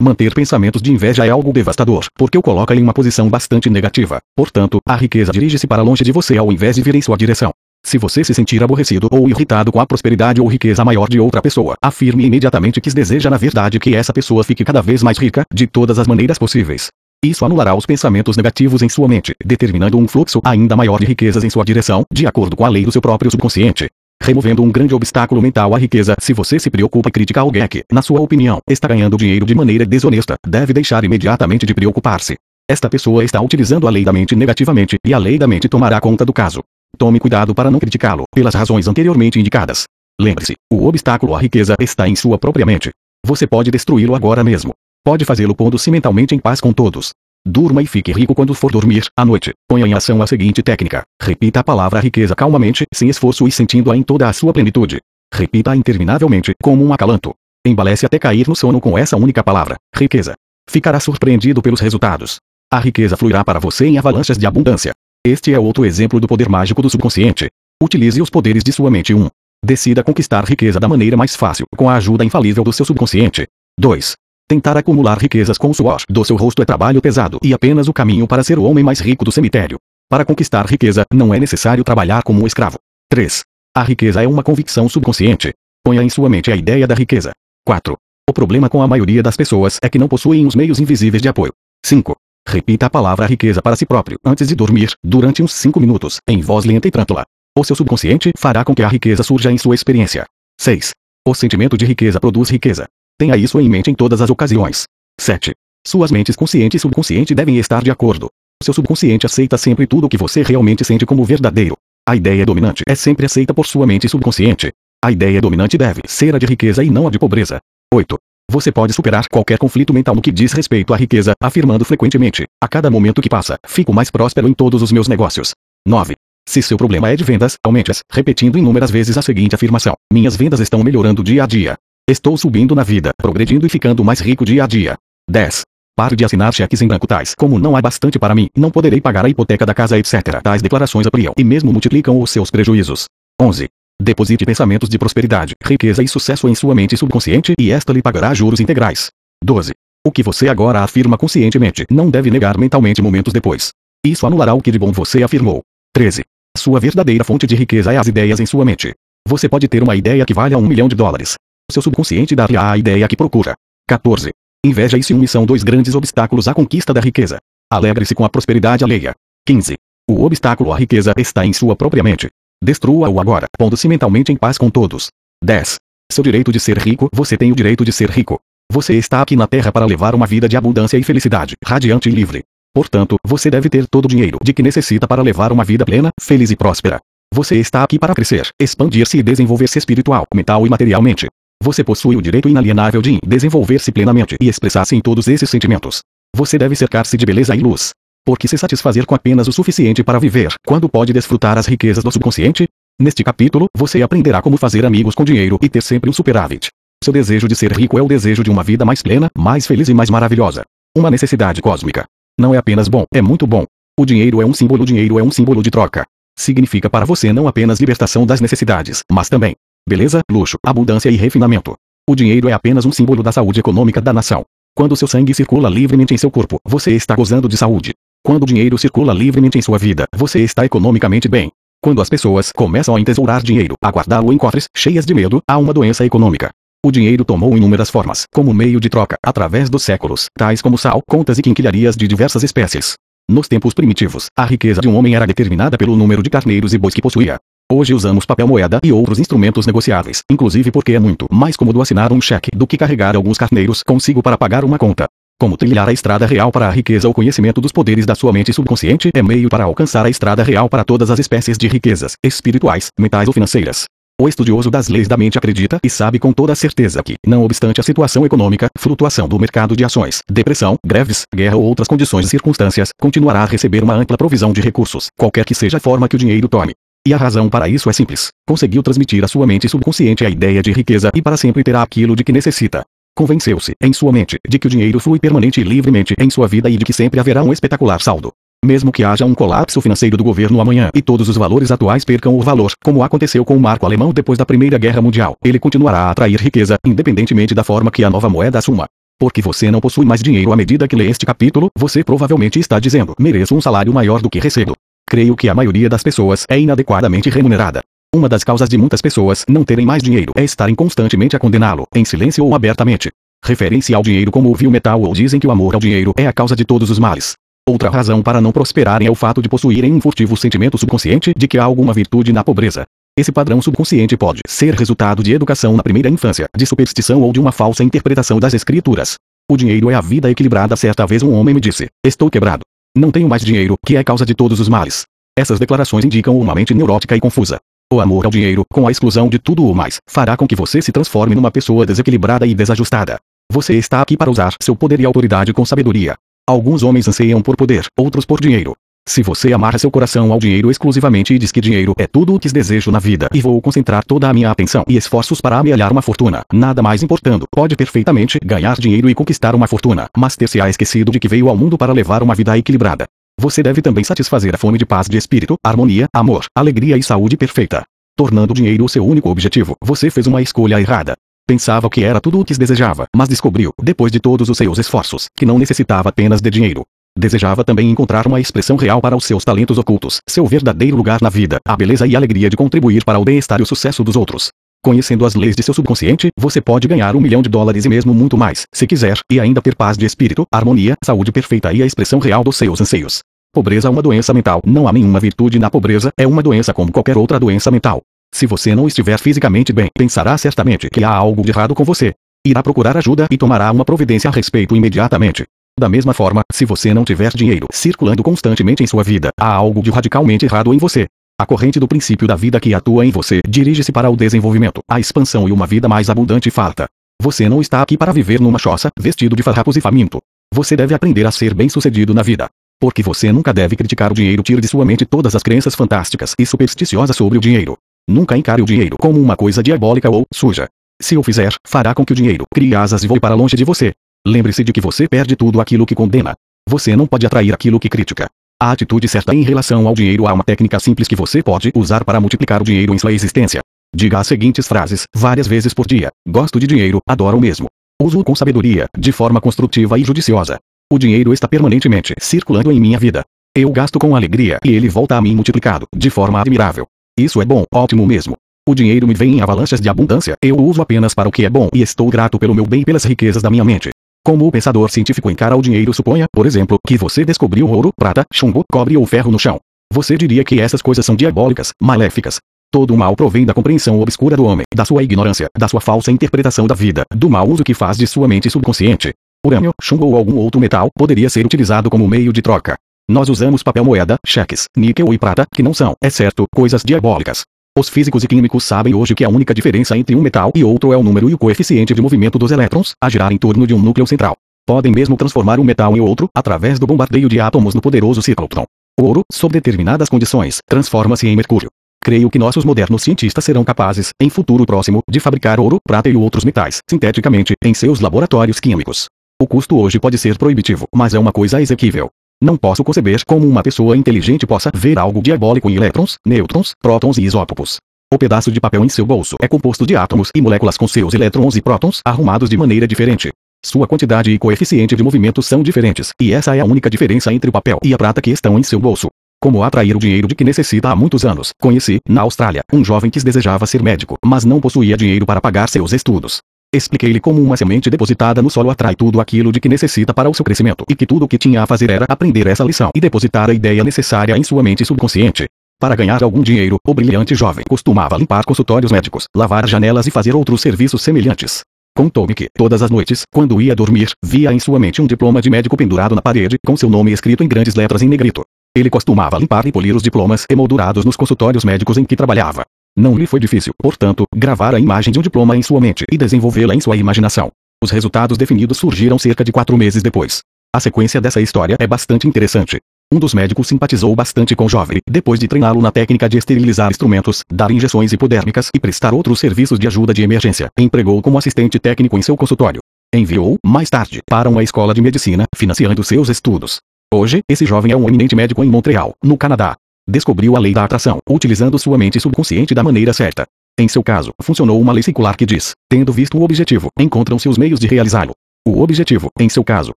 Manter 0.00 0.32
pensamentos 0.32 0.80
de 0.80 0.92
inveja 0.92 1.26
é 1.26 1.30
algo 1.30 1.52
devastador, 1.52 2.06
porque 2.14 2.38
o 2.38 2.42
coloca 2.42 2.72
em 2.72 2.80
uma 2.80 2.94
posição 2.94 3.28
bastante 3.28 3.68
negativa. 3.68 4.20
Portanto, 4.36 4.80
a 4.86 4.94
riqueza 4.94 5.32
dirige-se 5.32 5.66
para 5.66 5.82
longe 5.82 6.04
de 6.04 6.12
você 6.12 6.38
ao 6.38 6.52
invés 6.52 6.76
de 6.76 6.82
vir 6.82 6.94
em 6.94 7.02
sua 7.02 7.16
direção. 7.16 7.50
Se 7.84 7.98
você 7.98 8.22
se 8.22 8.32
sentir 8.32 8.62
aborrecido 8.62 9.08
ou 9.10 9.28
irritado 9.28 9.72
com 9.72 9.80
a 9.80 9.86
prosperidade 9.86 10.40
ou 10.40 10.46
riqueza 10.46 10.84
maior 10.84 11.08
de 11.08 11.18
outra 11.18 11.42
pessoa, 11.42 11.74
afirme 11.82 12.24
imediatamente 12.24 12.80
que 12.80 12.90
deseja 12.90 13.28
na 13.28 13.36
verdade 13.36 13.80
que 13.80 13.92
essa 13.92 14.12
pessoa 14.12 14.44
fique 14.44 14.64
cada 14.64 14.80
vez 14.80 15.02
mais 15.02 15.18
rica, 15.18 15.42
de 15.52 15.66
todas 15.66 15.98
as 15.98 16.06
maneiras 16.06 16.38
possíveis. 16.38 16.90
Isso 17.24 17.44
anulará 17.44 17.74
os 17.74 17.84
pensamentos 17.84 18.36
negativos 18.36 18.82
em 18.82 18.88
sua 18.88 19.08
mente, 19.08 19.34
determinando 19.44 19.98
um 19.98 20.06
fluxo 20.06 20.40
ainda 20.44 20.76
maior 20.76 21.00
de 21.00 21.06
riquezas 21.06 21.42
em 21.42 21.50
sua 21.50 21.64
direção, 21.64 22.04
de 22.12 22.24
acordo 22.24 22.54
com 22.56 22.64
a 22.64 22.68
lei 22.68 22.84
do 22.84 22.92
seu 22.92 23.02
próprio 23.02 23.32
subconsciente. 23.32 23.88
Removendo 24.28 24.62
um 24.62 24.70
grande 24.70 24.94
obstáculo 24.94 25.40
mental 25.40 25.74
à 25.74 25.78
riqueza, 25.78 26.14
se 26.20 26.34
você 26.34 26.58
se 26.58 26.68
preocupa 26.68 27.08
e 27.08 27.12
critica 27.12 27.40
alguém 27.40 27.66
que, 27.66 27.82
na 27.90 28.02
sua 28.02 28.20
opinião, 28.20 28.58
está 28.68 28.86
ganhando 28.86 29.16
dinheiro 29.16 29.46
de 29.46 29.54
maneira 29.54 29.86
desonesta, 29.86 30.34
deve 30.46 30.74
deixar 30.74 31.02
imediatamente 31.02 31.64
de 31.64 31.72
preocupar-se. 31.72 32.36
Esta 32.70 32.90
pessoa 32.90 33.24
está 33.24 33.40
utilizando 33.40 33.88
a 33.88 33.90
lei 33.90 34.04
da 34.04 34.12
mente 34.12 34.36
negativamente, 34.36 34.96
e 35.02 35.14
a 35.14 35.18
lei 35.18 35.38
da 35.38 35.48
mente 35.48 35.66
tomará 35.66 35.98
conta 35.98 36.26
do 36.26 36.32
caso. 36.34 36.60
Tome 36.98 37.18
cuidado 37.18 37.54
para 37.54 37.70
não 37.70 37.80
criticá-lo, 37.80 38.24
pelas 38.34 38.54
razões 38.54 38.86
anteriormente 38.86 39.40
indicadas. 39.40 39.84
Lembre-se, 40.20 40.56
o 40.70 40.86
obstáculo 40.86 41.34
à 41.34 41.40
riqueza 41.40 41.74
está 41.80 42.06
em 42.06 42.14
sua 42.14 42.36
própria 42.36 42.66
mente. 42.66 42.90
Você 43.24 43.46
pode 43.46 43.70
destruí-lo 43.70 44.14
agora 44.14 44.44
mesmo. 44.44 44.72
Pode 45.02 45.24
fazê-lo 45.24 45.54
pondo-se 45.54 45.90
mentalmente 45.90 46.34
em 46.34 46.38
paz 46.38 46.60
com 46.60 46.70
todos. 46.70 47.12
Durma 47.46 47.82
e 47.82 47.86
fique 47.86 48.12
rico 48.12 48.34
quando 48.34 48.54
for 48.54 48.70
dormir, 48.70 49.06
à 49.16 49.24
noite. 49.24 49.52
Ponha 49.68 49.86
em 49.86 49.94
ação 49.94 50.20
a 50.20 50.26
seguinte 50.26 50.62
técnica. 50.62 51.02
Repita 51.20 51.60
a 51.60 51.64
palavra 51.64 52.00
riqueza 52.00 52.34
calmamente, 52.34 52.84
sem 52.92 53.08
esforço 53.08 53.48
e 53.48 53.52
sentindo-a 53.52 53.96
em 53.96 54.02
toda 54.02 54.28
a 54.28 54.32
sua 54.32 54.52
plenitude. 54.52 55.00
Repita-a 55.32 55.76
interminavelmente, 55.76 56.54
como 56.62 56.84
um 56.84 56.92
acalanto. 56.92 57.34
Embalece 57.66 58.06
até 58.06 58.18
cair 58.18 58.48
no 58.48 58.56
sono 58.56 58.80
com 58.80 58.96
essa 58.96 59.16
única 59.16 59.42
palavra, 59.42 59.76
riqueza. 59.94 60.34
Ficará 60.68 61.00
surpreendido 61.00 61.62
pelos 61.62 61.80
resultados. 61.80 62.38
A 62.70 62.78
riqueza 62.78 63.16
fluirá 63.16 63.44
para 63.44 63.58
você 63.58 63.86
em 63.86 63.98
avalanches 63.98 64.36
de 64.36 64.46
abundância. 64.46 64.92
Este 65.26 65.52
é 65.52 65.58
outro 65.58 65.84
exemplo 65.84 66.20
do 66.20 66.28
poder 66.28 66.48
mágico 66.48 66.82
do 66.82 66.90
subconsciente. 66.90 67.48
Utilize 67.82 68.20
os 68.20 68.30
poderes 68.30 68.62
de 68.62 68.72
sua 68.72 68.90
mente 68.90 69.14
1. 69.14 69.28
Decida 69.64 70.04
conquistar 70.04 70.44
riqueza 70.44 70.78
da 70.78 70.88
maneira 70.88 71.16
mais 71.16 71.34
fácil, 71.34 71.66
com 71.76 71.88
a 71.88 71.96
ajuda 71.96 72.24
infalível 72.24 72.62
do 72.62 72.72
seu 72.72 72.84
subconsciente. 72.84 73.46
2. 73.78 74.14
Tentar 74.48 74.78
acumular 74.78 75.18
riquezas 75.18 75.58
com 75.58 75.68
o 75.68 75.74
suor 75.74 76.00
do 76.08 76.24
seu 76.24 76.34
rosto 76.34 76.62
é 76.62 76.64
trabalho 76.64 77.02
pesado 77.02 77.38
e 77.42 77.52
apenas 77.52 77.86
o 77.86 77.92
caminho 77.92 78.26
para 78.26 78.42
ser 78.42 78.58
o 78.58 78.62
homem 78.62 78.82
mais 78.82 78.98
rico 78.98 79.22
do 79.22 79.30
cemitério. 79.30 79.76
Para 80.08 80.24
conquistar 80.24 80.64
riqueza, 80.64 81.04
não 81.12 81.34
é 81.34 81.38
necessário 81.38 81.84
trabalhar 81.84 82.22
como 82.22 82.42
um 82.42 82.46
escravo. 82.46 82.78
3. 83.10 83.42
A 83.76 83.82
riqueza 83.82 84.22
é 84.22 84.26
uma 84.26 84.42
convicção 84.42 84.88
subconsciente. 84.88 85.52
Ponha 85.84 86.02
em 86.02 86.08
sua 86.08 86.30
mente 86.30 86.50
a 86.50 86.56
ideia 86.56 86.86
da 86.86 86.94
riqueza. 86.94 87.32
4. 87.66 87.94
O 88.26 88.32
problema 88.32 88.70
com 88.70 88.80
a 88.80 88.88
maioria 88.88 89.22
das 89.22 89.36
pessoas 89.36 89.78
é 89.82 89.88
que 89.90 89.98
não 89.98 90.08
possuem 90.08 90.46
os 90.46 90.54
meios 90.54 90.80
invisíveis 90.80 91.20
de 91.20 91.28
apoio. 91.28 91.52
5. 91.84 92.16
Repita 92.48 92.86
a 92.86 92.90
palavra 92.90 93.26
riqueza 93.26 93.60
para 93.60 93.76
si 93.76 93.84
próprio 93.84 94.18
antes 94.24 94.48
de 94.48 94.54
dormir, 94.54 94.94
durante 95.04 95.42
uns 95.42 95.52
5 95.52 95.78
minutos, 95.78 96.20
em 96.26 96.40
voz 96.40 96.64
lenta 96.64 96.88
e 96.88 96.90
trântula. 96.90 97.26
O 97.54 97.62
seu 97.64 97.76
subconsciente 97.76 98.32
fará 98.34 98.64
com 98.64 98.74
que 98.74 98.82
a 98.82 98.88
riqueza 98.88 99.22
surja 99.22 99.52
em 99.52 99.58
sua 99.58 99.74
experiência. 99.74 100.24
6. 100.58 100.92
O 101.26 101.34
sentimento 101.34 101.76
de 101.76 101.84
riqueza 101.84 102.18
produz 102.18 102.48
riqueza. 102.48 102.86
Tenha 103.18 103.36
isso 103.36 103.58
em 103.60 103.68
mente 103.68 103.90
em 103.90 103.94
todas 103.94 104.20
as 104.20 104.30
ocasiões. 104.30 104.84
7. 105.20 105.52
Suas 105.84 106.12
mentes 106.12 106.36
consciente 106.36 106.76
e 106.76 106.80
subconsciente 106.80 107.34
devem 107.34 107.58
estar 107.58 107.82
de 107.82 107.90
acordo. 107.90 108.28
Seu 108.62 108.72
subconsciente 108.72 109.26
aceita 109.26 109.58
sempre 109.58 109.88
tudo 109.88 110.06
o 110.06 110.08
que 110.08 110.16
você 110.16 110.42
realmente 110.42 110.84
sente 110.84 111.04
como 111.04 111.24
verdadeiro. 111.24 111.76
A 112.08 112.14
ideia 112.14 112.46
dominante 112.46 112.84
é 112.88 112.94
sempre 112.94 113.26
aceita 113.26 113.52
por 113.52 113.66
sua 113.66 113.88
mente 113.88 114.08
subconsciente. 114.08 114.72
A 115.04 115.10
ideia 115.10 115.40
dominante 115.40 115.76
deve 115.76 116.02
ser 116.06 116.34
a 116.36 116.38
de 116.38 116.46
riqueza 116.46 116.84
e 116.84 116.90
não 116.90 117.08
a 117.08 117.10
de 117.10 117.18
pobreza. 117.18 117.58
8. 117.92 118.16
Você 118.50 118.70
pode 118.70 118.92
superar 118.92 119.28
qualquer 119.28 119.58
conflito 119.58 119.92
mental 119.92 120.14
no 120.14 120.22
que 120.22 120.30
diz 120.30 120.52
respeito 120.52 120.94
à 120.94 120.96
riqueza, 120.96 121.32
afirmando 121.42 121.84
frequentemente: 121.84 122.46
a 122.62 122.68
cada 122.68 122.88
momento 122.88 123.20
que 123.20 123.28
passa, 123.28 123.58
fico 123.66 123.92
mais 123.92 124.10
próspero 124.10 124.48
em 124.48 124.54
todos 124.54 124.80
os 124.80 124.92
meus 124.92 125.08
negócios. 125.08 125.54
9. 125.86 126.14
Se 126.48 126.62
seu 126.62 126.78
problema 126.78 127.10
é 127.10 127.16
de 127.16 127.24
vendas, 127.24 127.56
aumente-as, 127.64 128.00
repetindo 128.10 128.56
inúmeras 128.56 128.90
vezes 128.90 129.18
a 129.18 129.22
seguinte 129.22 129.54
afirmação: 129.54 129.94
Minhas 130.12 130.36
vendas 130.36 130.60
estão 130.60 130.82
melhorando 130.84 131.22
dia 131.22 131.42
a 131.42 131.46
dia. 131.46 131.76
Estou 132.08 132.38
subindo 132.38 132.74
na 132.74 132.82
vida, 132.82 133.10
progredindo 133.18 133.66
e 133.66 133.68
ficando 133.68 134.02
mais 134.02 134.18
rico 134.18 134.42
dia 134.42 134.64
a 134.64 134.66
dia. 134.66 134.96
10. 135.30 135.60
Pare 135.94 136.16
de 136.16 136.24
assinar 136.24 136.54
cheques 136.54 136.80
em 136.80 136.88
branco 136.88 137.06
tais 137.06 137.34
como 137.34 137.58
não 137.58 137.76
há 137.76 137.82
bastante 137.82 138.18
para 138.18 138.34
mim, 138.34 138.48
não 138.56 138.70
poderei 138.70 138.98
pagar 138.98 139.26
a 139.26 139.28
hipoteca 139.28 139.66
da 139.66 139.74
casa 139.74 139.98
etc. 139.98 140.40
Tais 140.42 140.62
declarações 140.62 141.06
ampliam 141.06 141.34
e 141.36 141.44
mesmo 141.44 141.70
multiplicam 141.70 142.18
os 142.18 142.30
seus 142.30 142.50
prejuízos. 142.50 143.04
11. 143.38 143.68
Deposite 144.00 144.46
pensamentos 144.46 144.88
de 144.88 144.98
prosperidade, 144.98 145.52
riqueza 145.62 146.02
e 146.02 146.08
sucesso 146.08 146.48
em 146.48 146.54
sua 146.54 146.74
mente 146.74 146.96
subconsciente 146.96 147.52
e 147.60 147.70
esta 147.70 147.92
lhe 147.92 148.00
pagará 148.00 148.32
juros 148.32 148.58
integrais. 148.58 149.10
12. 149.44 149.72
O 150.02 150.10
que 150.10 150.22
você 150.22 150.48
agora 150.48 150.80
afirma 150.80 151.18
conscientemente 151.18 151.84
não 151.90 152.08
deve 152.08 152.30
negar 152.30 152.56
mentalmente 152.56 153.02
momentos 153.02 153.34
depois. 153.34 153.68
Isso 154.02 154.26
anulará 154.26 154.54
o 154.54 154.62
que 154.62 154.70
de 154.70 154.78
bom 154.78 154.92
você 154.92 155.22
afirmou. 155.22 155.60
13. 155.92 156.22
Sua 156.56 156.80
verdadeira 156.80 157.22
fonte 157.22 157.46
de 157.46 157.54
riqueza 157.54 157.92
é 157.92 157.98
as 157.98 158.06
ideias 158.06 158.40
em 158.40 158.46
sua 158.46 158.64
mente. 158.64 158.94
Você 159.28 159.46
pode 159.46 159.68
ter 159.68 159.82
uma 159.82 159.94
ideia 159.94 160.24
que 160.24 160.32
valha 160.32 160.56
um 160.56 160.66
milhão 160.66 160.88
de 160.88 160.96
dólares. 160.96 161.34
Seu 161.70 161.82
subconsciente 161.82 162.34
dará 162.34 162.72
a 162.72 162.78
ideia 162.78 163.06
que 163.06 163.16
procura. 163.16 163.54
14. 163.86 164.30
Inveja 164.64 164.96
e 164.96 165.02
ciúme 165.02 165.28
são 165.28 165.44
dois 165.44 165.62
grandes 165.62 165.94
obstáculos 165.94 166.48
à 166.48 166.54
conquista 166.54 166.94
da 166.94 167.00
riqueza. 167.00 167.38
Alegre-se 167.70 168.14
com 168.14 168.24
a 168.24 168.28
prosperidade 168.28 168.82
alheia. 168.82 169.14
15. 169.46 169.76
O 170.08 170.24
obstáculo 170.24 170.72
à 170.72 170.78
riqueza 170.78 171.12
está 171.18 171.44
em 171.44 171.52
sua 171.52 171.76
própria 171.76 172.02
mente. 172.02 172.28
Destrua-o 172.62 173.20
agora, 173.20 173.46
pondo-se 173.58 173.86
mentalmente 173.86 174.32
em 174.32 174.36
paz 174.36 174.56
com 174.56 174.70
todos. 174.70 175.08
10. 175.44 175.76
Seu 176.10 176.24
direito 176.24 176.50
de 176.50 176.58
ser 176.58 176.78
rico, 176.78 177.10
você 177.12 177.36
tem 177.36 177.52
o 177.52 177.54
direito 177.54 177.84
de 177.84 177.92
ser 177.92 178.10
rico. 178.10 178.40
Você 178.72 178.94
está 178.94 179.20
aqui 179.20 179.36
na 179.36 179.46
Terra 179.46 179.70
para 179.70 179.84
levar 179.84 180.14
uma 180.14 180.26
vida 180.26 180.48
de 180.48 180.56
abundância 180.56 180.96
e 180.96 181.02
felicidade, 181.02 181.54
radiante 181.62 182.08
e 182.08 182.12
livre. 182.12 182.44
Portanto, 182.74 183.16
você 183.22 183.50
deve 183.50 183.68
ter 183.68 183.86
todo 183.86 184.06
o 184.06 184.08
dinheiro 184.08 184.38
de 184.42 184.54
que 184.54 184.62
necessita 184.62 185.06
para 185.06 185.22
levar 185.22 185.52
uma 185.52 185.64
vida 185.64 185.84
plena, 185.84 186.10
feliz 186.18 186.50
e 186.50 186.56
próspera. 186.56 186.98
Você 187.32 187.56
está 187.56 187.82
aqui 187.82 187.98
para 187.98 188.14
crescer, 188.14 188.48
expandir-se 188.58 189.18
e 189.18 189.22
desenvolver-se 189.22 189.78
espiritual, 189.78 190.26
mental 190.34 190.66
e 190.66 190.70
materialmente. 190.70 191.28
Você 191.68 191.84
possui 191.84 192.16
o 192.16 192.22
direito 192.22 192.48
inalienável 192.48 193.02
de 193.02 193.18
desenvolver-se 193.22 193.92
plenamente 193.92 194.36
e 194.40 194.48
expressar-se 194.48 194.96
em 194.96 195.02
todos 195.02 195.28
esses 195.28 195.50
sentimentos. 195.50 196.00
Você 196.34 196.56
deve 196.56 196.74
cercar-se 196.74 197.14
de 197.14 197.26
beleza 197.26 197.54
e 197.54 197.60
luz. 197.60 197.90
Porque 198.24 198.48
se 198.48 198.56
satisfazer 198.56 199.04
com 199.04 199.14
apenas 199.14 199.48
o 199.48 199.52
suficiente 199.52 200.02
para 200.02 200.18
viver, 200.18 200.54
quando 200.66 200.88
pode 200.88 201.12
desfrutar 201.12 201.58
as 201.58 201.66
riquezas 201.66 202.02
do 202.02 202.10
subconsciente? 202.10 202.66
Neste 202.98 203.22
capítulo, 203.22 203.66
você 203.76 204.00
aprenderá 204.00 204.40
como 204.40 204.56
fazer 204.56 204.86
amigos 204.86 205.14
com 205.14 205.24
dinheiro 205.24 205.58
e 205.60 205.68
ter 205.68 205.82
sempre 205.82 206.08
um 206.08 206.12
superávit. 206.12 206.70
Seu 207.04 207.12
desejo 207.12 207.46
de 207.46 207.54
ser 207.54 207.70
rico 207.70 207.98
é 207.98 208.02
o 208.02 208.08
desejo 208.08 208.42
de 208.42 208.50
uma 208.50 208.64
vida 208.64 208.86
mais 208.86 209.02
plena, 209.02 209.28
mais 209.36 209.66
feliz 209.66 209.90
e 209.90 209.94
mais 209.94 210.08
maravilhosa. 210.08 210.64
Uma 210.96 211.10
necessidade 211.10 211.60
cósmica. 211.60 212.06
Não 212.40 212.54
é 212.54 212.56
apenas 212.56 212.88
bom, 212.88 213.04
é 213.12 213.20
muito 213.20 213.46
bom. 213.46 213.66
O 214.00 214.06
dinheiro 214.06 214.40
é 214.40 214.46
um 214.46 214.54
símbolo, 214.54 214.84
o 214.84 214.86
dinheiro 214.86 215.18
é 215.18 215.22
um 215.22 215.30
símbolo 215.30 215.62
de 215.62 215.70
troca. 215.70 216.06
Significa 216.34 216.88
para 216.88 217.04
você 217.04 217.30
não 217.30 217.46
apenas 217.46 217.78
libertação 217.78 218.24
das 218.24 218.40
necessidades, 218.40 219.02
mas 219.12 219.28
também 219.28 219.54
beleza, 219.86 220.20
luxo, 220.30 220.56
abundância 220.64 221.10
e 221.10 221.16
refinamento. 221.16 221.74
O 222.08 222.14
dinheiro 222.14 222.48
é 222.48 222.52
apenas 222.52 222.86
um 222.86 222.92
símbolo 222.92 223.22
da 223.22 223.32
saúde 223.32 223.60
econômica 223.60 224.00
da 224.00 224.12
nação. 224.12 224.44
Quando 224.74 224.96
seu 224.96 225.08
sangue 225.08 225.34
circula 225.34 225.68
livremente 225.68 226.14
em 226.14 226.16
seu 226.16 226.30
corpo, 226.30 226.58
você 226.64 226.92
está 226.92 227.14
gozando 227.14 227.48
de 227.48 227.56
saúde. 227.56 227.92
Quando 228.24 228.44
o 228.44 228.46
dinheiro 228.46 228.78
circula 228.78 229.12
livremente 229.12 229.58
em 229.58 229.62
sua 229.62 229.78
vida, 229.78 230.06
você 230.16 230.40
está 230.40 230.64
economicamente 230.64 231.28
bem. 231.28 231.50
Quando 231.82 232.00
as 232.00 232.08
pessoas 232.08 232.50
começam 232.50 232.96
a 232.96 233.00
entesourar 233.00 233.42
dinheiro, 233.42 233.74
a 233.82 233.90
guardá-lo 233.90 234.32
em 234.32 234.38
cofres, 234.38 234.68
cheias 234.76 235.06
de 235.06 235.14
medo, 235.14 235.42
há 235.46 235.58
uma 235.58 235.72
doença 235.72 236.04
econômica. 236.04 236.50
O 236.84 236.92
dinheiro 236.92 237.24
tomou 237.24 237.56
inúmeras 237.56 237.90
formas, 237.90 238.24
como 238.32 238.54
meio 238.54 238.80
de 238.80 238.88
troca, 238.88 239.16
através 239.22 239.68
dos 239.68 239.82
séculos, 239.82 240.28
tais 240.36 240.62
como 240.62 240.78
sal, 240.78 241.02
contas 241.06 241.38
e 241.38 241.42
quinquilharias 241.42 241.96
de 241.96 242.06
diversas 242.06 242.42
espécies. 242.42 242.94
Nos 243.28 243.46
tempos 243.48 243.74
primitivos, 243.74 244.28
a 244.36 244.44
riqueza 244.44 244.80
de 244.80 244.88
um 244.88 244.96
homem 244.96 245.14
era 245.14 245.26
determinada 245.26 245.76
pelo 245.76 245.96
número 245.96 246.22
de 246.22 246.30
carneiros 246.30 246.72
e 246.72 246.78
bois 246.78 246.94
que 246.94 247.02
possuía. 247.02 247.38
Hoje 247.70 247.92
usamos 247.92 248.24
papel 248.24 248.48
moeda 248.48 248.80
e 248.82 248.90
outros 248.90 249.18
instrumentos 249.18 249.66
negociáveis, 249.66 250.22
inclusive 250.30 250.70
porque 250.70 250.92
é 250.92 250.98
muito 250.98 251.26
mais 251.30 251.54
cômodo 251.54 251.82
assinar 251.82 252.14
um 252.14 252.20
cheque 252.20 252.50
do 252.56 252.66
que 252.66 252.78
carregar 252.78 253.14
alguns 253.14 253.36
carneiros 253.36 253.82
consigo 253.82 254.22
para 254.22 254.38
pagar 254.38 254.64
uma 254.64 254.78
conta. 254.78 255.06
Como 255.38 255.54
trilhar 255.54 255.86
a 255.86 255.92
estrada 255.92 256.24
real 256.24 256.50
para 256.50 256.66
a 256.66 256.70
riqueza 256.70 257.08
O 257.08 257.12
conhecimento 257.12 257.60
dos 257.60 257.70
poderes 257.70 258.06
da 258.06 258.14
sua 258.14 258.32
mente 258.32 258.54
subconsciente 258.54 259.10
é 259.14 259.22
meio 259.22 259.50
para 259.50 259.64
alcançar 259.64 260.06
a 260.06 260.08
estrada 260.08 260.42
real 260.42 260.66
para 260.70 260.82
todas 260.82 261.10
as 261.10 261.18
espécies 261.18 261.58
de 261.58 261.68
riquezas, 261.68 262.14
espirituais, 262.24 262.88
mentais 262.98 263.28
ou 263.28 263.34
financeiras. 263.34 263.84
O 264.18 264.26
estudioso 264.26 264.70
das 264.70 264.88
leis 264.88 265.06
da 265.06 265.18
mente 265.18 265.36
acredita 265.36 265.78
e 265.84 265.90
sabe 265.90 266.18
com 266.18 266.32
toda 266.32 266.54
certeza 266.54 267.02
que, 267.02 267.16
não 267.26 267.44
obstante 267.44 267.82
a 267.82 267.84
situação 267.84 268.24
econômica, 268.24 268.68
flutuação 268.78 269.28
do 269.28 269.38
mercado 269.38 269.76
de 269.76 269.84
ações, 269.84 270.22
depressão, 270.26 270.76
greves, 270.84 271.24
guerra 271.36 271.56
ou 271.56 271.64
outras 271.64 271.86
condições 271.86 272.24
e 272.24 272.30
circunstâncias, 272.30 272.88
continuará 272.98 273.42
a 273.42 273.46
receber 273.46 273.84
uma 273.84 273.94
ampla 273.94 274.16
provisão 274.16 274.54
de 274.54 274.62
recursos, 274.62 275.08
qualquer 275.18 275.44
que 275.44 275.54
seja 275.54 275.76
a 275.76 275.80
forma 275.80 276.08
que 276.08 276.16
o 276.16 276.18
dinheiro 276.18 276.48
tome. 276.48 276.72
E 277.08 277.14
a 277.14 277.16
razão 277.16 277.48
para 277.48 277.66
isso 277.66 277.88
é 277.88 277.92
simples. 277.94 278.28
Conseguiu 278.46 278.82
transmitir 278.82 279.24
à 279.24 279.28
sua 279.28 279.46
mente 279.46 279.66
subconsciente 279.66 280.26
a 280.26 280.28
ideia 280.28 280.60
de 280.60 280.72
riqueza 280.72 281.10
e 281.14 281.22
para 281.22 281.38
sempre 281.38 281.64
terá 281.64 281.82
aquilo 281.82 282.14
de 282.14 282.22
que 282.22 282.30
necessita. 282.30 282.84
Convenceu-se, 283.16 283.72
em 283.82 283.94
sua 283.94 284.12
mente, 284.12 284.36
de 284.46 284.58
que 284.58 284.66
o 284.66 284.70
dinheiro 284.70 285.00
flui 285.00 285.18
permanente 285.18 285.58
e 285.58 285.64
livremente 285.64 286.14
em 286.18 286.28
sua 286.28 286.46
vida 286.46 286.68
e 286.68 286.76
de 286.76 286.84
que 286.84 286.92
sempre 286.92 287.18
haverá 287.18 287.42
um 287.42 287.50
espetacular 287.50 288.02
saldo. 288.02 288.30
Mesmo 288.62 288.92
que 288.92 289.04
haja 289.04 289.24
um 289.24 289.34
colapso 289.34 289.80
financeiro 289.80 290.18
do 290.18 290.22
governo 290.22 290.60
amanhã 290.60 290.90
e 290.94 291.00
todos 291.00 291.30
os 291.30 291.36
valores 291.38 291.70
atuais 291.70 292.04
percam 292.04 292.36
o 292.36 292.42
valor, 292.42 292.72
como 292.84 293.02
aconteceu 293.02 293.42
com 293.42 293.56
o 293.56 293.60
marco 293.60 293.86
alemão 293.86 294.12
depois 294.12 294.36
da 294.36 294.44
Primeira 294.44 294.76
Guerra 294.76 295.00
Mundial, 295.00 295.34
ele 295.42 295.58
continuará 295.58 296.00
a 296.00 296.10
atrair 296.10 296.38
riqueza, 296.38 296.76
independentemente 296.86 297.54
da 297.54 297.64
forma 297.64 297.90
que 297.90 298.04
a 298.04 298.10
nova 298.10 298.28
moeda 298.28 298.58
assuma. 298.58 298.84
Porque 299.18 299.40
você 299.40 299.70
não 299.70 299.80
possui 299.80 300.04
mais 300.04 300.20
dinheiro 300.20 300.52
à 300.52 300.56
medida 300.56 300.86
que 300.86 300.94
lê 300.94 301.08
este 301.08 301.24
capítulo, 301.24 301.70
você 301.74 302.04
provavelmente 302.04 302.60
está 302.60 302.78
dizendo: 302.78 303.14
mereço 303.18 303.56
um 303.56 303.62
salário 303.62 303.94
maior 303.94 304.20
do 304.20 304.28
que 304.28 304.38
recebo. 304.38 304.76
Creio 305.08 305.34
que 305.34 305.48
a 305.48 305.54
maioria 305.54 305.88
das 305.88 306.02
pessoas 306.02 306.44
é 306.50 306.60
inadequadamente 306.60 307.30
remunerada. 307.30 307.80
Uma 308.14 308.28
das 308.28 308.44
causas 308.44 308.68
de 308.68 308.76
muitas 308.76 309.00
pessoas 309.00 309.42
não 309.48 309.64
terem 309.64 309.86
mais 309.86 310.02
dinheiro 310.02 310.32
é 310.36 310.44
estarem 310.44 310.74
constantemente 310.74 311.34
a 311.34 311.38
condená-lo, 311.38 311.86
em 311.94 312.04
silêncio 312.04 312.44
ou 312.44 312.54
abertamente. 312.54 313.10
Referem-se 313.42 313.94
ao 313.94 314.02
dinheiro 314.02 314.30
como 314.30 314.50
o 314.50 314.54
vil 314.54 314.70
metal 314.70 315.00
ou 315.00 315.14
dizem 315.14 315.40
que 315.40 315.46
o 315.46 315.50
amor 315.50 315.74
ao 315.74 315.80
dinheiro 315.80 316.12
é 316.14 316.26
a 316.26 316.32
causa 316.32 316.54
de 316.54 316.62
todos 316.62 316.90
os 316.90 316.98
males. 316.98 317.32
Outra 317.66 317.88
razão 317.88 318.22
para 318.22 318.38
não 318.38 318.52
prosperarem 318.52 319.08
é 319.08 319.10
o 319.10 319.14
fato 319.14 319.40
de 319.40 319.48
possuírem 319.48 319.94
um 319.94 320.00
furtivo 320.00 320.36
sentimento 320.36 320.76
subconsciente 320.76 321.32
de 321.34 321.48
que 321.48 321.56
há 321.56 321.64
alguma 321.64 321.94
virtude 321.94 322.30
na 322.30 322.44
pobreza. 322.44 322.84
Esse 323.18 323.32
padrão 323.32 323.62
subconsciente 323.62 324.14
pode 324.14 324.40
ser 324.46 324.74
resultado 324.74 325.22
de 325.22 325.32
educação 325.32 325.74
na 325.74 325.82
primeira 325.82 326.10
infância, 326.10 326.46
de 326.54 326.66
superstição 326.66 327.22
ou 327.22 327.32
de 327.32 327.40
uma 327.40 327.50
falsa 327.50 327.82
interpretação 327.82 328.38
das 328.38 328.52
escrituras. 328.52 329.14
O 329.50 329.56
dinheiro 329.56 329.90
é 329.90 329.94
a 329.94 330.02
vida 330.02 330.30
equilibrada. 330.30 330.76
Certa 330.76 331.06
vez 331.06 331.22
um 331.22 331.32
homem 331.32 331.54
me 331.54 331.60
disse: 331.60 331.88
Estou 332.04 332.30
quebrado. 332.30 332.60
Não 332.96 333.10
tenho 333.10 333.28
mais 333.28 333.42
dinheiro, 333.42 333.76
que 333.84 333.96
é 333.96 334.04
causa 334.04 334.24
de 334.24 334.34
todos 334.34 334.60
os 334.60 334.68
males. 334.68 335.04
Essas 335.38 335.58
declarações 335.58 336.04
indicam 336.04 336.38
uma 336.38 336.54
mente 336.54 336.74
neurótica 336.74 337.16
e 337.16 337.20
confusa. 337.20 337.58
O 337.92 338.00
amor 338.00 338.24
ao 338.24 338.30
dinheiro, 338.30 338.64
com 338.70 338.86
a 338.86 338.90
exclusão 338.90 339.28
de 339.28 339.38
tudo 339.38 339.64
o 339.64 339.74
mais, 339.74 339.98
fará 340.06 340.36
com 340.36 340.46
que 340.46 340.56
você 340.56 340.82
se 340.82 340.92
transforme 340.92 341.34
numa 341.34 341.50
pessoa 341.50 341.86
desequilibrada 341.86 342.46
e 342.46 342.54
desajustada. 342.54 343.18
Você 343.50 343.74
está 343.74 344.02
aqui 344.02 344.16
para 344.16 344.30
usar 344.30 344.52
seu 344.60 344.76
poder 344.76 345.00
e 345.00 345.06
autoridade 345.06 345.52
com 345.52 345.64
sabedoria. 345.64 346.16
Alguns 346.46 346.82
homens 346.82 347.08
anseiam 347.08 347.40
por 347.40 347.56
poder, 347.56 347.86
outros 347.96 348.26
por 348.26 348.40
dinheiro. 348.40 348.74
Se 349.08 349.22
você 349.22 349.54
amarra 349.54 349.78
seu 349.78 349.90
coração 349.90 350.30
ao 350.30 350.38
dinheiro 350.38 350.70
exclusivamente 350.70 351.32
e 351.32 351.38
diz 351.38 351.50
que 351.50 351.62
dinheiro 351.62 351.94
é 351.96 352.06
tudo 352.06 352.34
o 352.34 352.38
que 352.38 352.46
desejo 352.50 352.90
na 352.90 352.98
vida 352.98 353.26
e 353.32 353.40
vou 353.40 353.58
concentrar 353.62 354.04
toda 354.04 354.28
a 354.28 354.34
minha 354.34 354.50
atenção 354.50 354.84
e 354.86 354.98
esforços 354.98 355.40
para 355.40 355.58
amealhar 355.58 355.90
uma 355.90 356.02
fortuna, 356.02 356.42
nada 356.52 356.82
mais 356.82 357.02
importando, 357.02 357.46
pode 357.50 357.74
perfeitamente 357.74 358.38
ganhar 358.44 358.76
dinheiro 358.78 359.08
e 359.08 359.14
conquistar 359.14 359.54
uma 359.54 359.66
fortuna, 359.66 360.10
mas 360.14 360.36
ter-se-á 360.36 360.68
esquecido 360.68 361.10
de 361.10 361.18
que 361.18 361.26
veio 361.26 361.48
ao 361.48 361.56
mundo 361.56 361.78
para 361.78 361.90
levar 361.90 362.22
uma 362.22 362.34
vida 362.34 362.56
equilibrada. 362.58 363.06
Você 363.40 363.62
deve 363.62 363.80
também 363.80 364.04
satisfazer 364.04 364.54
a 364.54 364.58
fome 364.58 364.76
de 364.76 364.84
paz 364.84 365.08
de 365.08 365.16
espírito, 365.16 365.56
harmonia, 365.64 366.06
amor, 366.12 366.44
alegria 366.54 366.98
e 366.98 367.02
saúde 367.02 367.38
perfeita. 367.38 367.84
Tornando 368.14 368.50
o 368.50 368.54
dinheiro 368.54 368.84
o 368.84 368.90
seu 368.90 369.06
único 369.06 369.30
objetivo, 369.30 369.74
você 369.82 370.10
fez 370.10 370.26
uma 370.26 370.42
escolha 370.42 370.78
errada. 370.78 371.14
Pensava 371.46 371.88
que 371.88 372.04
era 372.04 372.20
tudo 372.20 372.40
o 372.40 372.44
que 372.44 372.52
desejava, 372.52 373.06
mas 373.16 373.30
descobriu, 373.30 373.72
depois 373.82 374.12
de 374.12 374.20
todos 374.20 374.50
os 374.50 374.58
seus 374.58 374.76
esforços, 374.76 375.28
que 375.34 375.46
não 375.46 375.58
necessitava 375.58 376.10
apenas 376.10 376.42
de 376.42 376.50
dinheiro. 376.50 376.84
Desejava 377.18 377.64
também 377.64 377.90
encontrar 377.90 378.28
uma 378.28 378.38
expressão 378.38 378.76
real 378.76 379.00
para 379.00 379.16
os 379.16 379.24
seus 379.24 379.44
talentos 379.44 379.76
ocultos, 379.76 380.20
seu 380.28 380.46
verdadeiro 380.46 380.96
lugar 380.96 381.20
na 381.20 381.28
vida, 381.28 381.58
a 381.66 381.76
beleza 381.76 382.06
e 382.06 382.14
alegria 382.14 382.48
de 382.48 382.56
contribuir 382.56 383.04
para 383.04 383.18
o 383.18 383.24
bem-estar 383.24 383.58
e 383.58 383.62
o 383.64 383.66
sucesso 383.66 384.04
dos 384.04 384.14
outros. 384.14 384.50
Conhecendo 384.84 385.26
as 385.26 385.34
leis 385.34 385.56
de 385.56 385.64
seu 385.64 385.74
subconsciente, 385.74 386.28
você 386.38 386.60
pode 386.60 386.86
ganhar 386.86 387.16
um 387.16 387.20
milhão 387.20 387.42
de 387.42 387.48
dólares 387.48 387.84
e 387.84 387.88
mesmo 387.88 388.14
muito 388.14 388.38
mais, 388.38 388.66
se 388.72 388.86
quiser, 388.86 389.18
e 389.28 389.40
ainda 389.40 389.60
ter 389.60 389.74
paz 389.74 389.98
de 389.98 390.06
espírito, 390.06 390.46
harmonia, 390.54 390.94
saúde 391.04 391.32
perfeita 391.32 391.72
e 391.72 391.82
a 391.82 391.86
expressão 391.86 392.20
real 392.20 392.44
dos 392.44 392.56
seus 392.56 392.80
anseios. 392.80 393.18
Pobreza 393.52 393.88
é 393.88 393.90
uma 393.90 394.00
doença 394.00 394.32
mental. 394.32 394.62
Não 394.64 394.86
há 394.86 394.92
nenhuma 394.92 395.18
virtude 395.18 395.58
na 395.58 395.68
pobreza, 395.68 396.10
é 396.16 396.24
uma 396.24 396.40
doença 396.40 396.72
como 396.72 396.92
qualquer 396.92 397.18
outra 397.18 397.40
doença 397.40 397.68
mental. 397.68 398.00
Se 398.32 398.46
você 398.46 398.76
não 398.76 398.86
estiver 398.86 399.18
fisicamente 399.18 399.72
bem, 399.72 399.88
pensará 399.92 400.38
certamente 400.38 400.88
que 400.88 401.02
há 401.02 401.10
algo 401.10 401.42
de 401.42 401.50
errado 401.50 401.74
com 401.74 401.82
você. 401.82 402.14
Irá 402.46 402.62
procurar 402.62 402.96
ajuda 402.96 403.26
e 403.28 403.36
tomará 403.36 403.72
uma 403.72 403.84
providência 403.84 404.30
a 404.30 404.32
respeito 404.32 404.76
imediatamente. 404.76 405.44
Da 405.78 405.88
mesma 405.88 406.12
forma, 406.12 406.42
se 406.50 406.64
você 406.64 406.92
não 406.92 407.04
tiver 407.04 407.30
dinheiro 407.32 407.68
circulando 407.72 408.20
constantemente 408.20 408.82
em 408.82 408.86
sua 408.86 409.04
vida, 409.04 409.30
há 409.38 409.46
algo 409.46 409.80
de 409.80 409.90
radicalmente 409.90 410.44
errado 410.44 410.74
em 410.74 410.78
você. 410.78 411.06
A 411.40 411.46
corrente 411.46 411.78
do 411.78 411.86
princípio 411.86 412.26
da 412.26 412.34
vida 412.34 412.58
que 412.58 412.74
atua 412.74 413.06
em 413.06 413.12
você 413.12 413.40
dirige-se 413.48 413.92
para 413.92 414.10
o 414.10 414.16
desenvolvimento, 414.16 414.80
a 414.90 414.98
expansão 414.98 415.48
e 415.48 415.52
uma 415.52 415.68
vida 415.68 415.88
mais 415.88 416.10
abundante 416.10 416.48
e 416.48 416.50
farta. 416.50 416.88
Você 417.22 417.48
não 417.48 417.60
está 417.60 417.80
aqui 417.80 417.96
para 417.96 418.12
viver 418.12 418.40
numa 418.40 418.58
choça, 418.58 418.90
vestido 418.98 419.36
de 419.36 419.42
farrapos 419.44 419.76
e 419.76 419.80
faminto. 419.80 420.18
Você 420.52 420.74
deve 420.74 420.94
aprender 420.94 421.24
a 421.26 421.30
ser 421.30 421.54
bem-sucedido 421.54 422.12
na 422.12 422.22
vida. 422.22 422.48
Porque 422.80 423.00
você 423.00 423.30
nunca 423.30 423.54
deve 423.54 423.76
criticar 423.76 424.10
o 424.10 424.14
dinheiro. 424.14 424.42
Tire 424.42 424.60
de 424.60 424.66
sua 424.66 424.84
mente 424.84 425.06
todas 425.06 425.36
as 425.36 425.44
crenças 425.44 425.76
fantásticas 425.76 426.34
e 426.36 426.44
supersticiosas 426.44 427.16
sobre 427.16 427.38
o 427.38 427.40
dinheiro. 427.40 427.76
Nunca 428.08 428.36
encare 428.36 428.62
o 428.62 428.66
dinheiro 428.66 428.96
como 428.98 429.20
uma 429.20 429.36
coisa 429.36 429.62
diabólica 429.62 430.10
ou 430.10 430.24
suja. 430.34 430.66
Se 431.00 431.16
o 431.16 431.22
fizer, 431.22 431.54
fará 431.64 431.94
com 431.94 432.04
que 432.04 432.12
o 432.12 432.16
dinheiro 432.16 432.44
crie 432.52 432.74
asas 432.74 433.04
e 433.04 433.06
voe 433.06 433.20
para 433.20 433.36
longe 433.36 433.56
de 433.56 433.62
você. 433.62 433.92
Lembre-se 434.26 434.64
de 434.64 434.72
que 434.72 434.80
você 434.80 435.08
perde 435.08 435.36
tudo 435.36 435.60
aquilo 435.60 435.86
que 435.86 435.94
condena. 435.94 436.34
Você 436.68 436.94
não 436.94 437.06
pode 437.06 437.26
atrair 437.26 437.52
aquilo 437.52 437.80
que 437.80 437.88
critica. 437.88 438.28
A 438.60 438.72
atitude 438.72 439.06
certa 439.08 439.34
em 439.34 439.42
relação 439.42 439.86
ao 439.86 439.94
dinheiro 439.94 440.26
há 440.26 440.32
uma 440.32 440.44
técnica 440.44 440.80
simples 440.80 441.06
que 441.06 441.14
você 441.14 441.42
pode 441.42 441.72
usar 441.74 442.04
para 442.04 442.20
multiplicar 442.20 442.60
o 442.60 442.64
dinheiro 442.64 442.92
em 442.92 442.98
sua 442.98 443.12
existência. 443.12 443.60
Diga 443.94 444.18
as 444.18 444.26
seguintes 444.26 444.66
frases, 444.66 445.04
várias 445.14 445.46
vezes 445.46 445.72
por 445.72 445.86
dia. 445.86 446.10
Gosto 446.28 446.60
de 446.60 446.66
dinheiro, 446.66 447.00
adoro 447.08 447.38
o 447.38 447.40
mesmo. 447.40 447.68
Uso-o 448.02 448.24
com 448.24 448.34
sabedoria, 448.34 448.86
de 448.98 449.12
forma 449.12 449.40
construtiva 449.40 449.98
e 449.98 450.04
judiciosa. 450.04 450.58
O 450.92 450.98
dinheiro 450.98 451.32
está 451.32 451.46
permanentemente 451.48 452.14
circulando 452.18 452.70
em 452.72 452.80
minha 452.80 452.98
vida. 452.98 453.24
Eu 453.56 453.70
gasto 453.70 453.98
com 453.98 454.14
alegria 454.14 454.58
e 454.64 454.72
ele 454.72 454.88
volta 454.88 455.16
a 455.16 455.20
mim 455.20 455.34
multiplicado, 455.34 455.86
de 455.96 456.10
forma 456.10 456.40
admirável. 456.40 456.86
Isso 457.18 457.40
é 457.40 457.44
bom, 457.44 457.64
ótimo 457.72 458.06
mesmo. 458.06 458.36
O 458.68 458.74
dinheiro 458.74 459.06
me 459.08 459.14
vem 459.14 459.38
em 459.38 459.40
avalanches 459.40 459.80
de 459.80 459.88
abundância, 459.88 460.36
eu 460.42 460.56
uso 460.56 460.82
apenas 460.82 461.14
para 461.14 461.28
o 461.28 461.32
que 461.32 461.44
é 461.44 461.50
bom 461.50 461.68
e 461.72 461.80
estou 461.80 462.08
grato 462.10 462.38
pelo 462.38 462.54
meu 462.54 462.66
bem 462.66 462.82
e 462.82 462.84
pelas 462.84 463.04
riquezas 463.04 463.42
da 463.42 463.50
minha 463.50 463.64
mente. 463.64 463.90
Como 464.28 464.46
o 464.46 464.52
pensador 464.52 464.90
científico 464.90 465.30
encara 465.30 465.56
o 465.56 465.62
dinheiro 465.62 465.94
suponha, 465.94 466.26
por 466.30 466.44
exemplo, 466.44 466.78
que 466.86 466.98
você 466.98 467.24
descobriu 467.24 467.66
ouro, 467.66 467.90
prata, 467.96 468.26
chumbo, 468.30 468.62
cobre 468.70 468.94
ou 468.94 469.06
ferro 469.06 469.30
no 469.30 469.38
chão. 469.38 469.58
Você 469.90 470.18
diria 470.18 470.44
que 470.44 470.60
essas 470.60 470.82
coisas 470.82 471.06
são 471.06 471.16
diabólicas, 471.16 471.72
maléficas. 471.80 472.38
Todo 472.70 472.92
o 472.92 472.98
mal 472.98 473.16
provém 473.16 473.46
da 473.46 473.54
compreensão 473.54 473.98
obscura 473.98 474.36
do 474.36 474.44
homem, 474.44 474.66
da 474.74 474.84
sua 474.84 475.02
ignorância, 475.02 475.48
da 475.56 475.66
sua 475.66 475.80
falsa 475.80 476.12
interpretação 476.12 476.66
da 476.66 476.74
vida, 476.74 477.04
do 477.10 477.30
mau 477.30 477.48
uso 477.48 477.64
que 477.64 477.72
faz 477.72 477.96
de 477.96 478.06
sua 478.06 478.28
mente 478.28 478.50
subconsciente. 478.50 479.14
Urânio, 479.46 479.72
chumbo 479.80 480.04
ou 480.04 480.14
algum 480.14 480.36
outro 480.36 480.60
metal 480.60 480.90
poderia 480.94 481.30
ser 481.30 481.46
utilizado 481.46 481.88
como 481.88 482.06
meio 482.06 482.30
de 482.30 482.42
troca. 482.42 482.76
Nós 483.08 483.30
usamos 483.30 483.62
papel 483.62 483.82
moeda, 483.82 484.18
cheques, 484.26 484.66
níquel 484.76 485.10
e 485.14 485.18
prata, 485.18 485.46
que 485.54 485.62
não 485.62 485.72
são, 485.72 485.94
é 486.02 486.10
certo, 486.10 486.44
coisas 486.54 486.82
diabólicas. 486.84 487.44
Os 487.78 487.88
físicos 487.88 488.24
e 488.24 488.26
químicos 488.26 488.64
sabem 488.64 488.92
hoje 488.92 489.14
que 489.14 489.24
a 489.24 489.28
única 489.28 489.54
diferença 489.54 489.96
entre 489.96 490.16
um 490.16 490.20
metal 490.20 490.50
e 490.52 490.64
outro 490.64 490.92
é 490.92 490.96
o 490.96 491.02
número 491.04 491.30
e 491.30 491.34
o 491.34 491.38
coeficiente 491.38 491.94
de 491.94 492.02
movimento 492.02 492.36
dos 492.36 492.50
elétrons, 492.50 492.94
a 493.00 493.08
girar 493.08 493.30
em 493.30 493.38
torno 493.38 493.68
de 493.68 493.72
um 493.72 493.78
núcleo 493.78 494.04
central. 494.04 494.34
Podem 494.66 494.90
mesmo 494.90 495.16
transformar 495.16 495.60
um 495.60 495.64
metal 495.64 495.96
em 495.96 496.00
outro, 496.00 496.28
através 496.34 496.80
do 496.80 496.88
bombardeio 496.88 497.28
de 497.28 497.38
átomos 497.38 497.76
no 497.76 497.80
poderoso 497.80 498.20
ciclotron. 498.20 498.64
O 498.98 499.04
ouro, 499.04 499.22
sob 499.30 499.52
determinadas 499.52 500.08
condições, 500.08 500.58
transforma-se 500.68 501.28
em 501.28 501.36
mercúrio. 501.36 501.68
Creio 502.02 502.28
que 502.28 502.36
nossos 502.36 502.64
modernos 502.64 503.04
cientistas 503.04 503.44
serão 503.44 503.62
capazes, 503.62 504.10
em 504.20 504.28
futuro 504.28 504.66
próximo, 504.66 505.00
de 505.08 505.20
fabricar 505.20 505.60
ouro, 505.60 505.78
prata 505.86 506.08
e 506.08 506.16
outros 506.16 506.44
metais, 506.44 506.80
sinteticamente, 506.90 507.54
em 507.64 507.74
seus 507.74 508.00
laboratórios 508.00 508.58
químicos. 508.58 509.06
O 509.40 509.46
custo 509.46 509.78
hoje 509.78 510.00
pode 510.00 510.18
ser 510.18 510.36
proibitivo, 510.36 510.86
mas 510.92 511.14
é 511.14 511.18
uma 511.18 511.30
coisa 511.30 511.62
exequível. 511.62 512.10
Não 512.40 512.56
posso 512.56 512.84
conceber 512.84 513.24
como 513.26 513.44
uma 513.48 513.64
pessoa 513.64 513.96
inteligente 513.96 514.46
possa 514.46 514.70
ver 514.72 514.96
algo 514.96 515.20
diabólico 515.20 515.68
em 515.68 515.74
elétrons, 515.74 516.18
nêutrons, 516.24 516.72
prótons 516.80 517.18
e 517.18 517.24
isótopos. 517.24 517.78
O 518.14 518.16
pedaço 518.16 518.52
de 518.52 518.60
papel 518.60 518.84
em 518.84 518.88
seu 518.88 519.04
bolso 519.04 519.36
é 519.42 519.48
composto 519.48 519.84
de 519.84 519.96
átomos 519.96 520.30
e 520.32 520.40
moléculas 520.40 520.76
com 520.76 520.86
seus 520.86 521.14
elétrons 521.14 521.56
e 521.56 521.60
prótons 521.60 522.00
arrumados 522.04 522.48
de 522.48 522.56
maneira 522.56 522.86
diferente. 522.86 523.32
Sua 523.66 523.88
quantidade 523.88 524.30
e 524.30 524.38
coeficiente 524.38 524.94
de 524.94 525.02
movimento 525.02 525.42
são 525.42 525.64
diferentes, 525.64 526.10
e 526.20 526.32
essa 526.32 526.54
é 526.54 526.60
a 526.60 526.64
única 526.64 526.88
diferença 526.88 527.32
entre 527.32 527.50
o 527.50 527.52
papel 527.52 527.80
e 527.82 527.92
a 527.92 527.98
prata 527.98 528.22
que 528.22 528.30
estão 528.30 528.56
em 528.56 528.62
seu 528.62 528.78
bolso. 528.78 529.08
Como 529.42 529.64
atrair 529.64 529.96
o 529.96 529.98
dinheiro 529.98 530.28
de 530.28 530.36
que 530.36 530.44
necessita 530.44 530.90
há 530.90 530.96
muitos 530.96 531.24
anos. 531.24 531.50
Conheci, 531.60 531.98
na 532.08 532.20
Austrália, 532.20 532.62
um 532.72 532.84
jovem 532.84 533.10
que 533.10 533.18
desejava 533.18 533.66
ser 533.66 533.82
médico, 533.82 534.16
mas 534.24 534.44
não 534.44 534.60
possuía 534.60 534.96
dinheiro 534.96 535.26
para 535.26 535.40
pagar 535.40 535.68
seus 535.68 535.92
estudos. 535.92 536.38
Expliquei-lhe 536.70 537.18
como 537.18 537.42
uma 537.42 537.56
semente 537.56 537.88
depositada 537.88 538.42
no 538.42 538.50
solo 538.50 538.68
atrai 538.68 538.94
tudo 538.94 539.22
aquilo 539.22 539.50
de 539.50 539.58
que 539.58 539.70
necessita 539.70 540.12
para 540.12 540.28
o 540.28 540.34
seu 540.34 540.44
crescimento 540.44 540.84
e 540.86 540.94
que 540.94 541.06
tudo 541.06 541.24
o 541.24 541.28
que 541.28 541.38
tinha 541.38 541.62
a 541.62 541.66
fazer 541.66 541.88
era 541.88 542.04
aprender 542.06 542.46
essa 542.46 542.62
lição 542.62 542.90
e 542.94 543.00
depositar 543.00 543.48
a 543.48 543.54
ideia 543.54 543.82
necessária 543.82 544.36
em 544.36 544.42
sua 544.42 544.62
mente 544.62 544.84
subconsciente. 544.84 545.46
Para 545.80 545.96
ganhar 545.96 546.22
algum 546.22 546.42
dinheiro, 546.42 546.76
o 546.86 546.92
brilhante 546.92 547.34
jovem 547.34 547.64
costumava 547.66 548.18
limpar 548.18 548.44
consultórios 548.44 548.92
médicos, 548.92 549.24
lavar 549.34 549.66
janelas 549.66 550.06
e 550.06 550.10
fazer 550.10 550.36
outros 550.36 550.60
serviços 550.60 551.00
semelhantes. 551.00 551.62
Contou-me 551.96 552.34
que, 552.34 552.50
todas 552.54 552.82
as 552.82 552.90
noites, 552.90 553.22
quando 553.32 553.62
ia 553.62 553.74
dormir, 553.74 554.10
via 554.22 554.52
em 554.52 554.58
sua 554.58 554.78
mente 554.78 555.00
um 555.00 555.06
diploma 555.06 555.40
de 555.40 555.48
médico 555.48 555.76
pendurado 555.76 556.14
na 556.14 556.20
parede, 556.20 556.58
com 556.66 556.76
seu 556.76 556.90
nome 556.90 557.12
escrito 557.12 557.42
em 557.42 557.48
grandes 557.48 557.76
letras 557.76 558.02
em 558.02 558.08
negrito. 558.08 558.44
Ele 558.76 558.90
costumava 558.90 559.38
limpar 559.38 559.66
e 559.66 559.72
polir 559.72 559.96
os 559.96 560.02
diplomas 560.02 560.44
emoldurados 560.50 561.04
nos 561.06 561.16
consultórios 561.16 561.64
médicos 561.64 561.96
em 561.96 562.04
que 562.04 562.14
trabalhava. 562.14 562.64
Não 562.98 563.16
lhe 563.16 563.28
foi 563.28 563.38
difícil, 563.38 563.72
portanto, 563.80 564.24
gravar 564.34 564.74
a 564.74 564.80
imagem 564.80 565.12
de 565.12 565.20
um 565.20 565.22
diploma 565.22 565.56
em 565.56 565.62
sua 565.62 565.80
mente 565.80 566.04
e 566.10 566.18
desenvolvê-la 566.18 566.74
em 566.74 566.80
sua 566.80 566.96
imaginação. 566.96 567.48
Os 567.80 567.92
resultados 567.92 568.36
definidos 568.36 568.76
surgiram 568.76 569.16
cerca 569.16 569.44
de 569.44 569.52
quatro 569.52 569.78
meses 569.78 570.02
depois. 570.02 570.40
A 570.74 570.80
sequência 570.80 571.20
dessa 571.20 571.40
história 571.40 571.76
é 571.78 571.86
bastante 571.86 572.26
interessante. 572.26 572.80
Um 573.14 573.20
dos 573.20 573.32
médicos 573.34 573.68
simpatizou 573.68 574.16
bastante 574.16 574.56
com 574.56 574.64
o 574.64 574.68
jovem, 574.68 574.98
depois 575.08 575.38
de 575.38 575.46
treiná-lo 575.46 575.80
na 575.80 575.92
técnica 575.92 576.28
de 576.28 576.38
esterilizar 576.38 576.90
instrumentos, 576.90 577.42
dar 577.48 577.70
injeções 577.70 578.12
hipodérmicas 578.12 578.68
e 578.74 578.80
prestar 578.80 579.14
outros 579.14 579.38
serviços 579.38 579.78
de 579.78 579.86
ajuda 579.86 580.12
de 580.12 580.22
emergência. 580.22 580.68
Empregou 580.76 581.22
como 581.22 581.38
assistente 581.38 581.78
técnico 581.78 582.18
em 582.18 582.22
seu 582.22 582.36
consultório. 582.36 582.80
Enviou, 583.14 583.58
mais 583.64 583.88
tarde, 583.88 584.22
para 584.28 584.50
uma 584.50 584.64
escola 584.64 584.92
de 584.92 585.00
medicina, 585.00 585.44
financiando 585.54 586.02
seus 586.02 586.28
estudos. 586.28 586.80
Hoje, 587.14 587.42
esse 587.48 587.64
jovem 587.64 587.92
é 587.92 587.96
um 587.96 588.08
eminente 588.08 588.34
médico 588.34 588.64
em 588.64 588.68
Montreal, 588.68 589.12
no 589.22 589.38
Canadá. 589.38 589.76
Descobriu 590.10 590.56
a 590.56 590.58
lei 590.58 590.72
da 590.72 590.84
atração, 590.84 591.18
utilizando 591.28 591.78
sua 591.78 591.98
mente 591.98 592.18
subconsciente 592.18 592.74
da 592.74 592.82
maneira 592.82 593.12
certa. 593.12 593.44
Em 593.78 593.86
seu 593.86 594.02
caso, 594.02 594.32
funcionou 594.42 594.80
uma 594.80 594.90
lei 594.90 595.02
circular 595.02 595.36
que 595.36 595.44
diz: 595.44 595.72
tendo 595.86 596.14
visto 596.14 596.38
o 596.38 596.42
objetivo, 596.42 596.88
encontram-se 596.98 597.46
os 597.46 597.58
meios 597.58 597.78
de 597.78 597.86
realizá-lo. 597.86 598.32
O 598.66 598.80
objetivo, 598.80 599.28
em 599.38 599.50
seu 599.50 599.62
caso, 599.62 599.92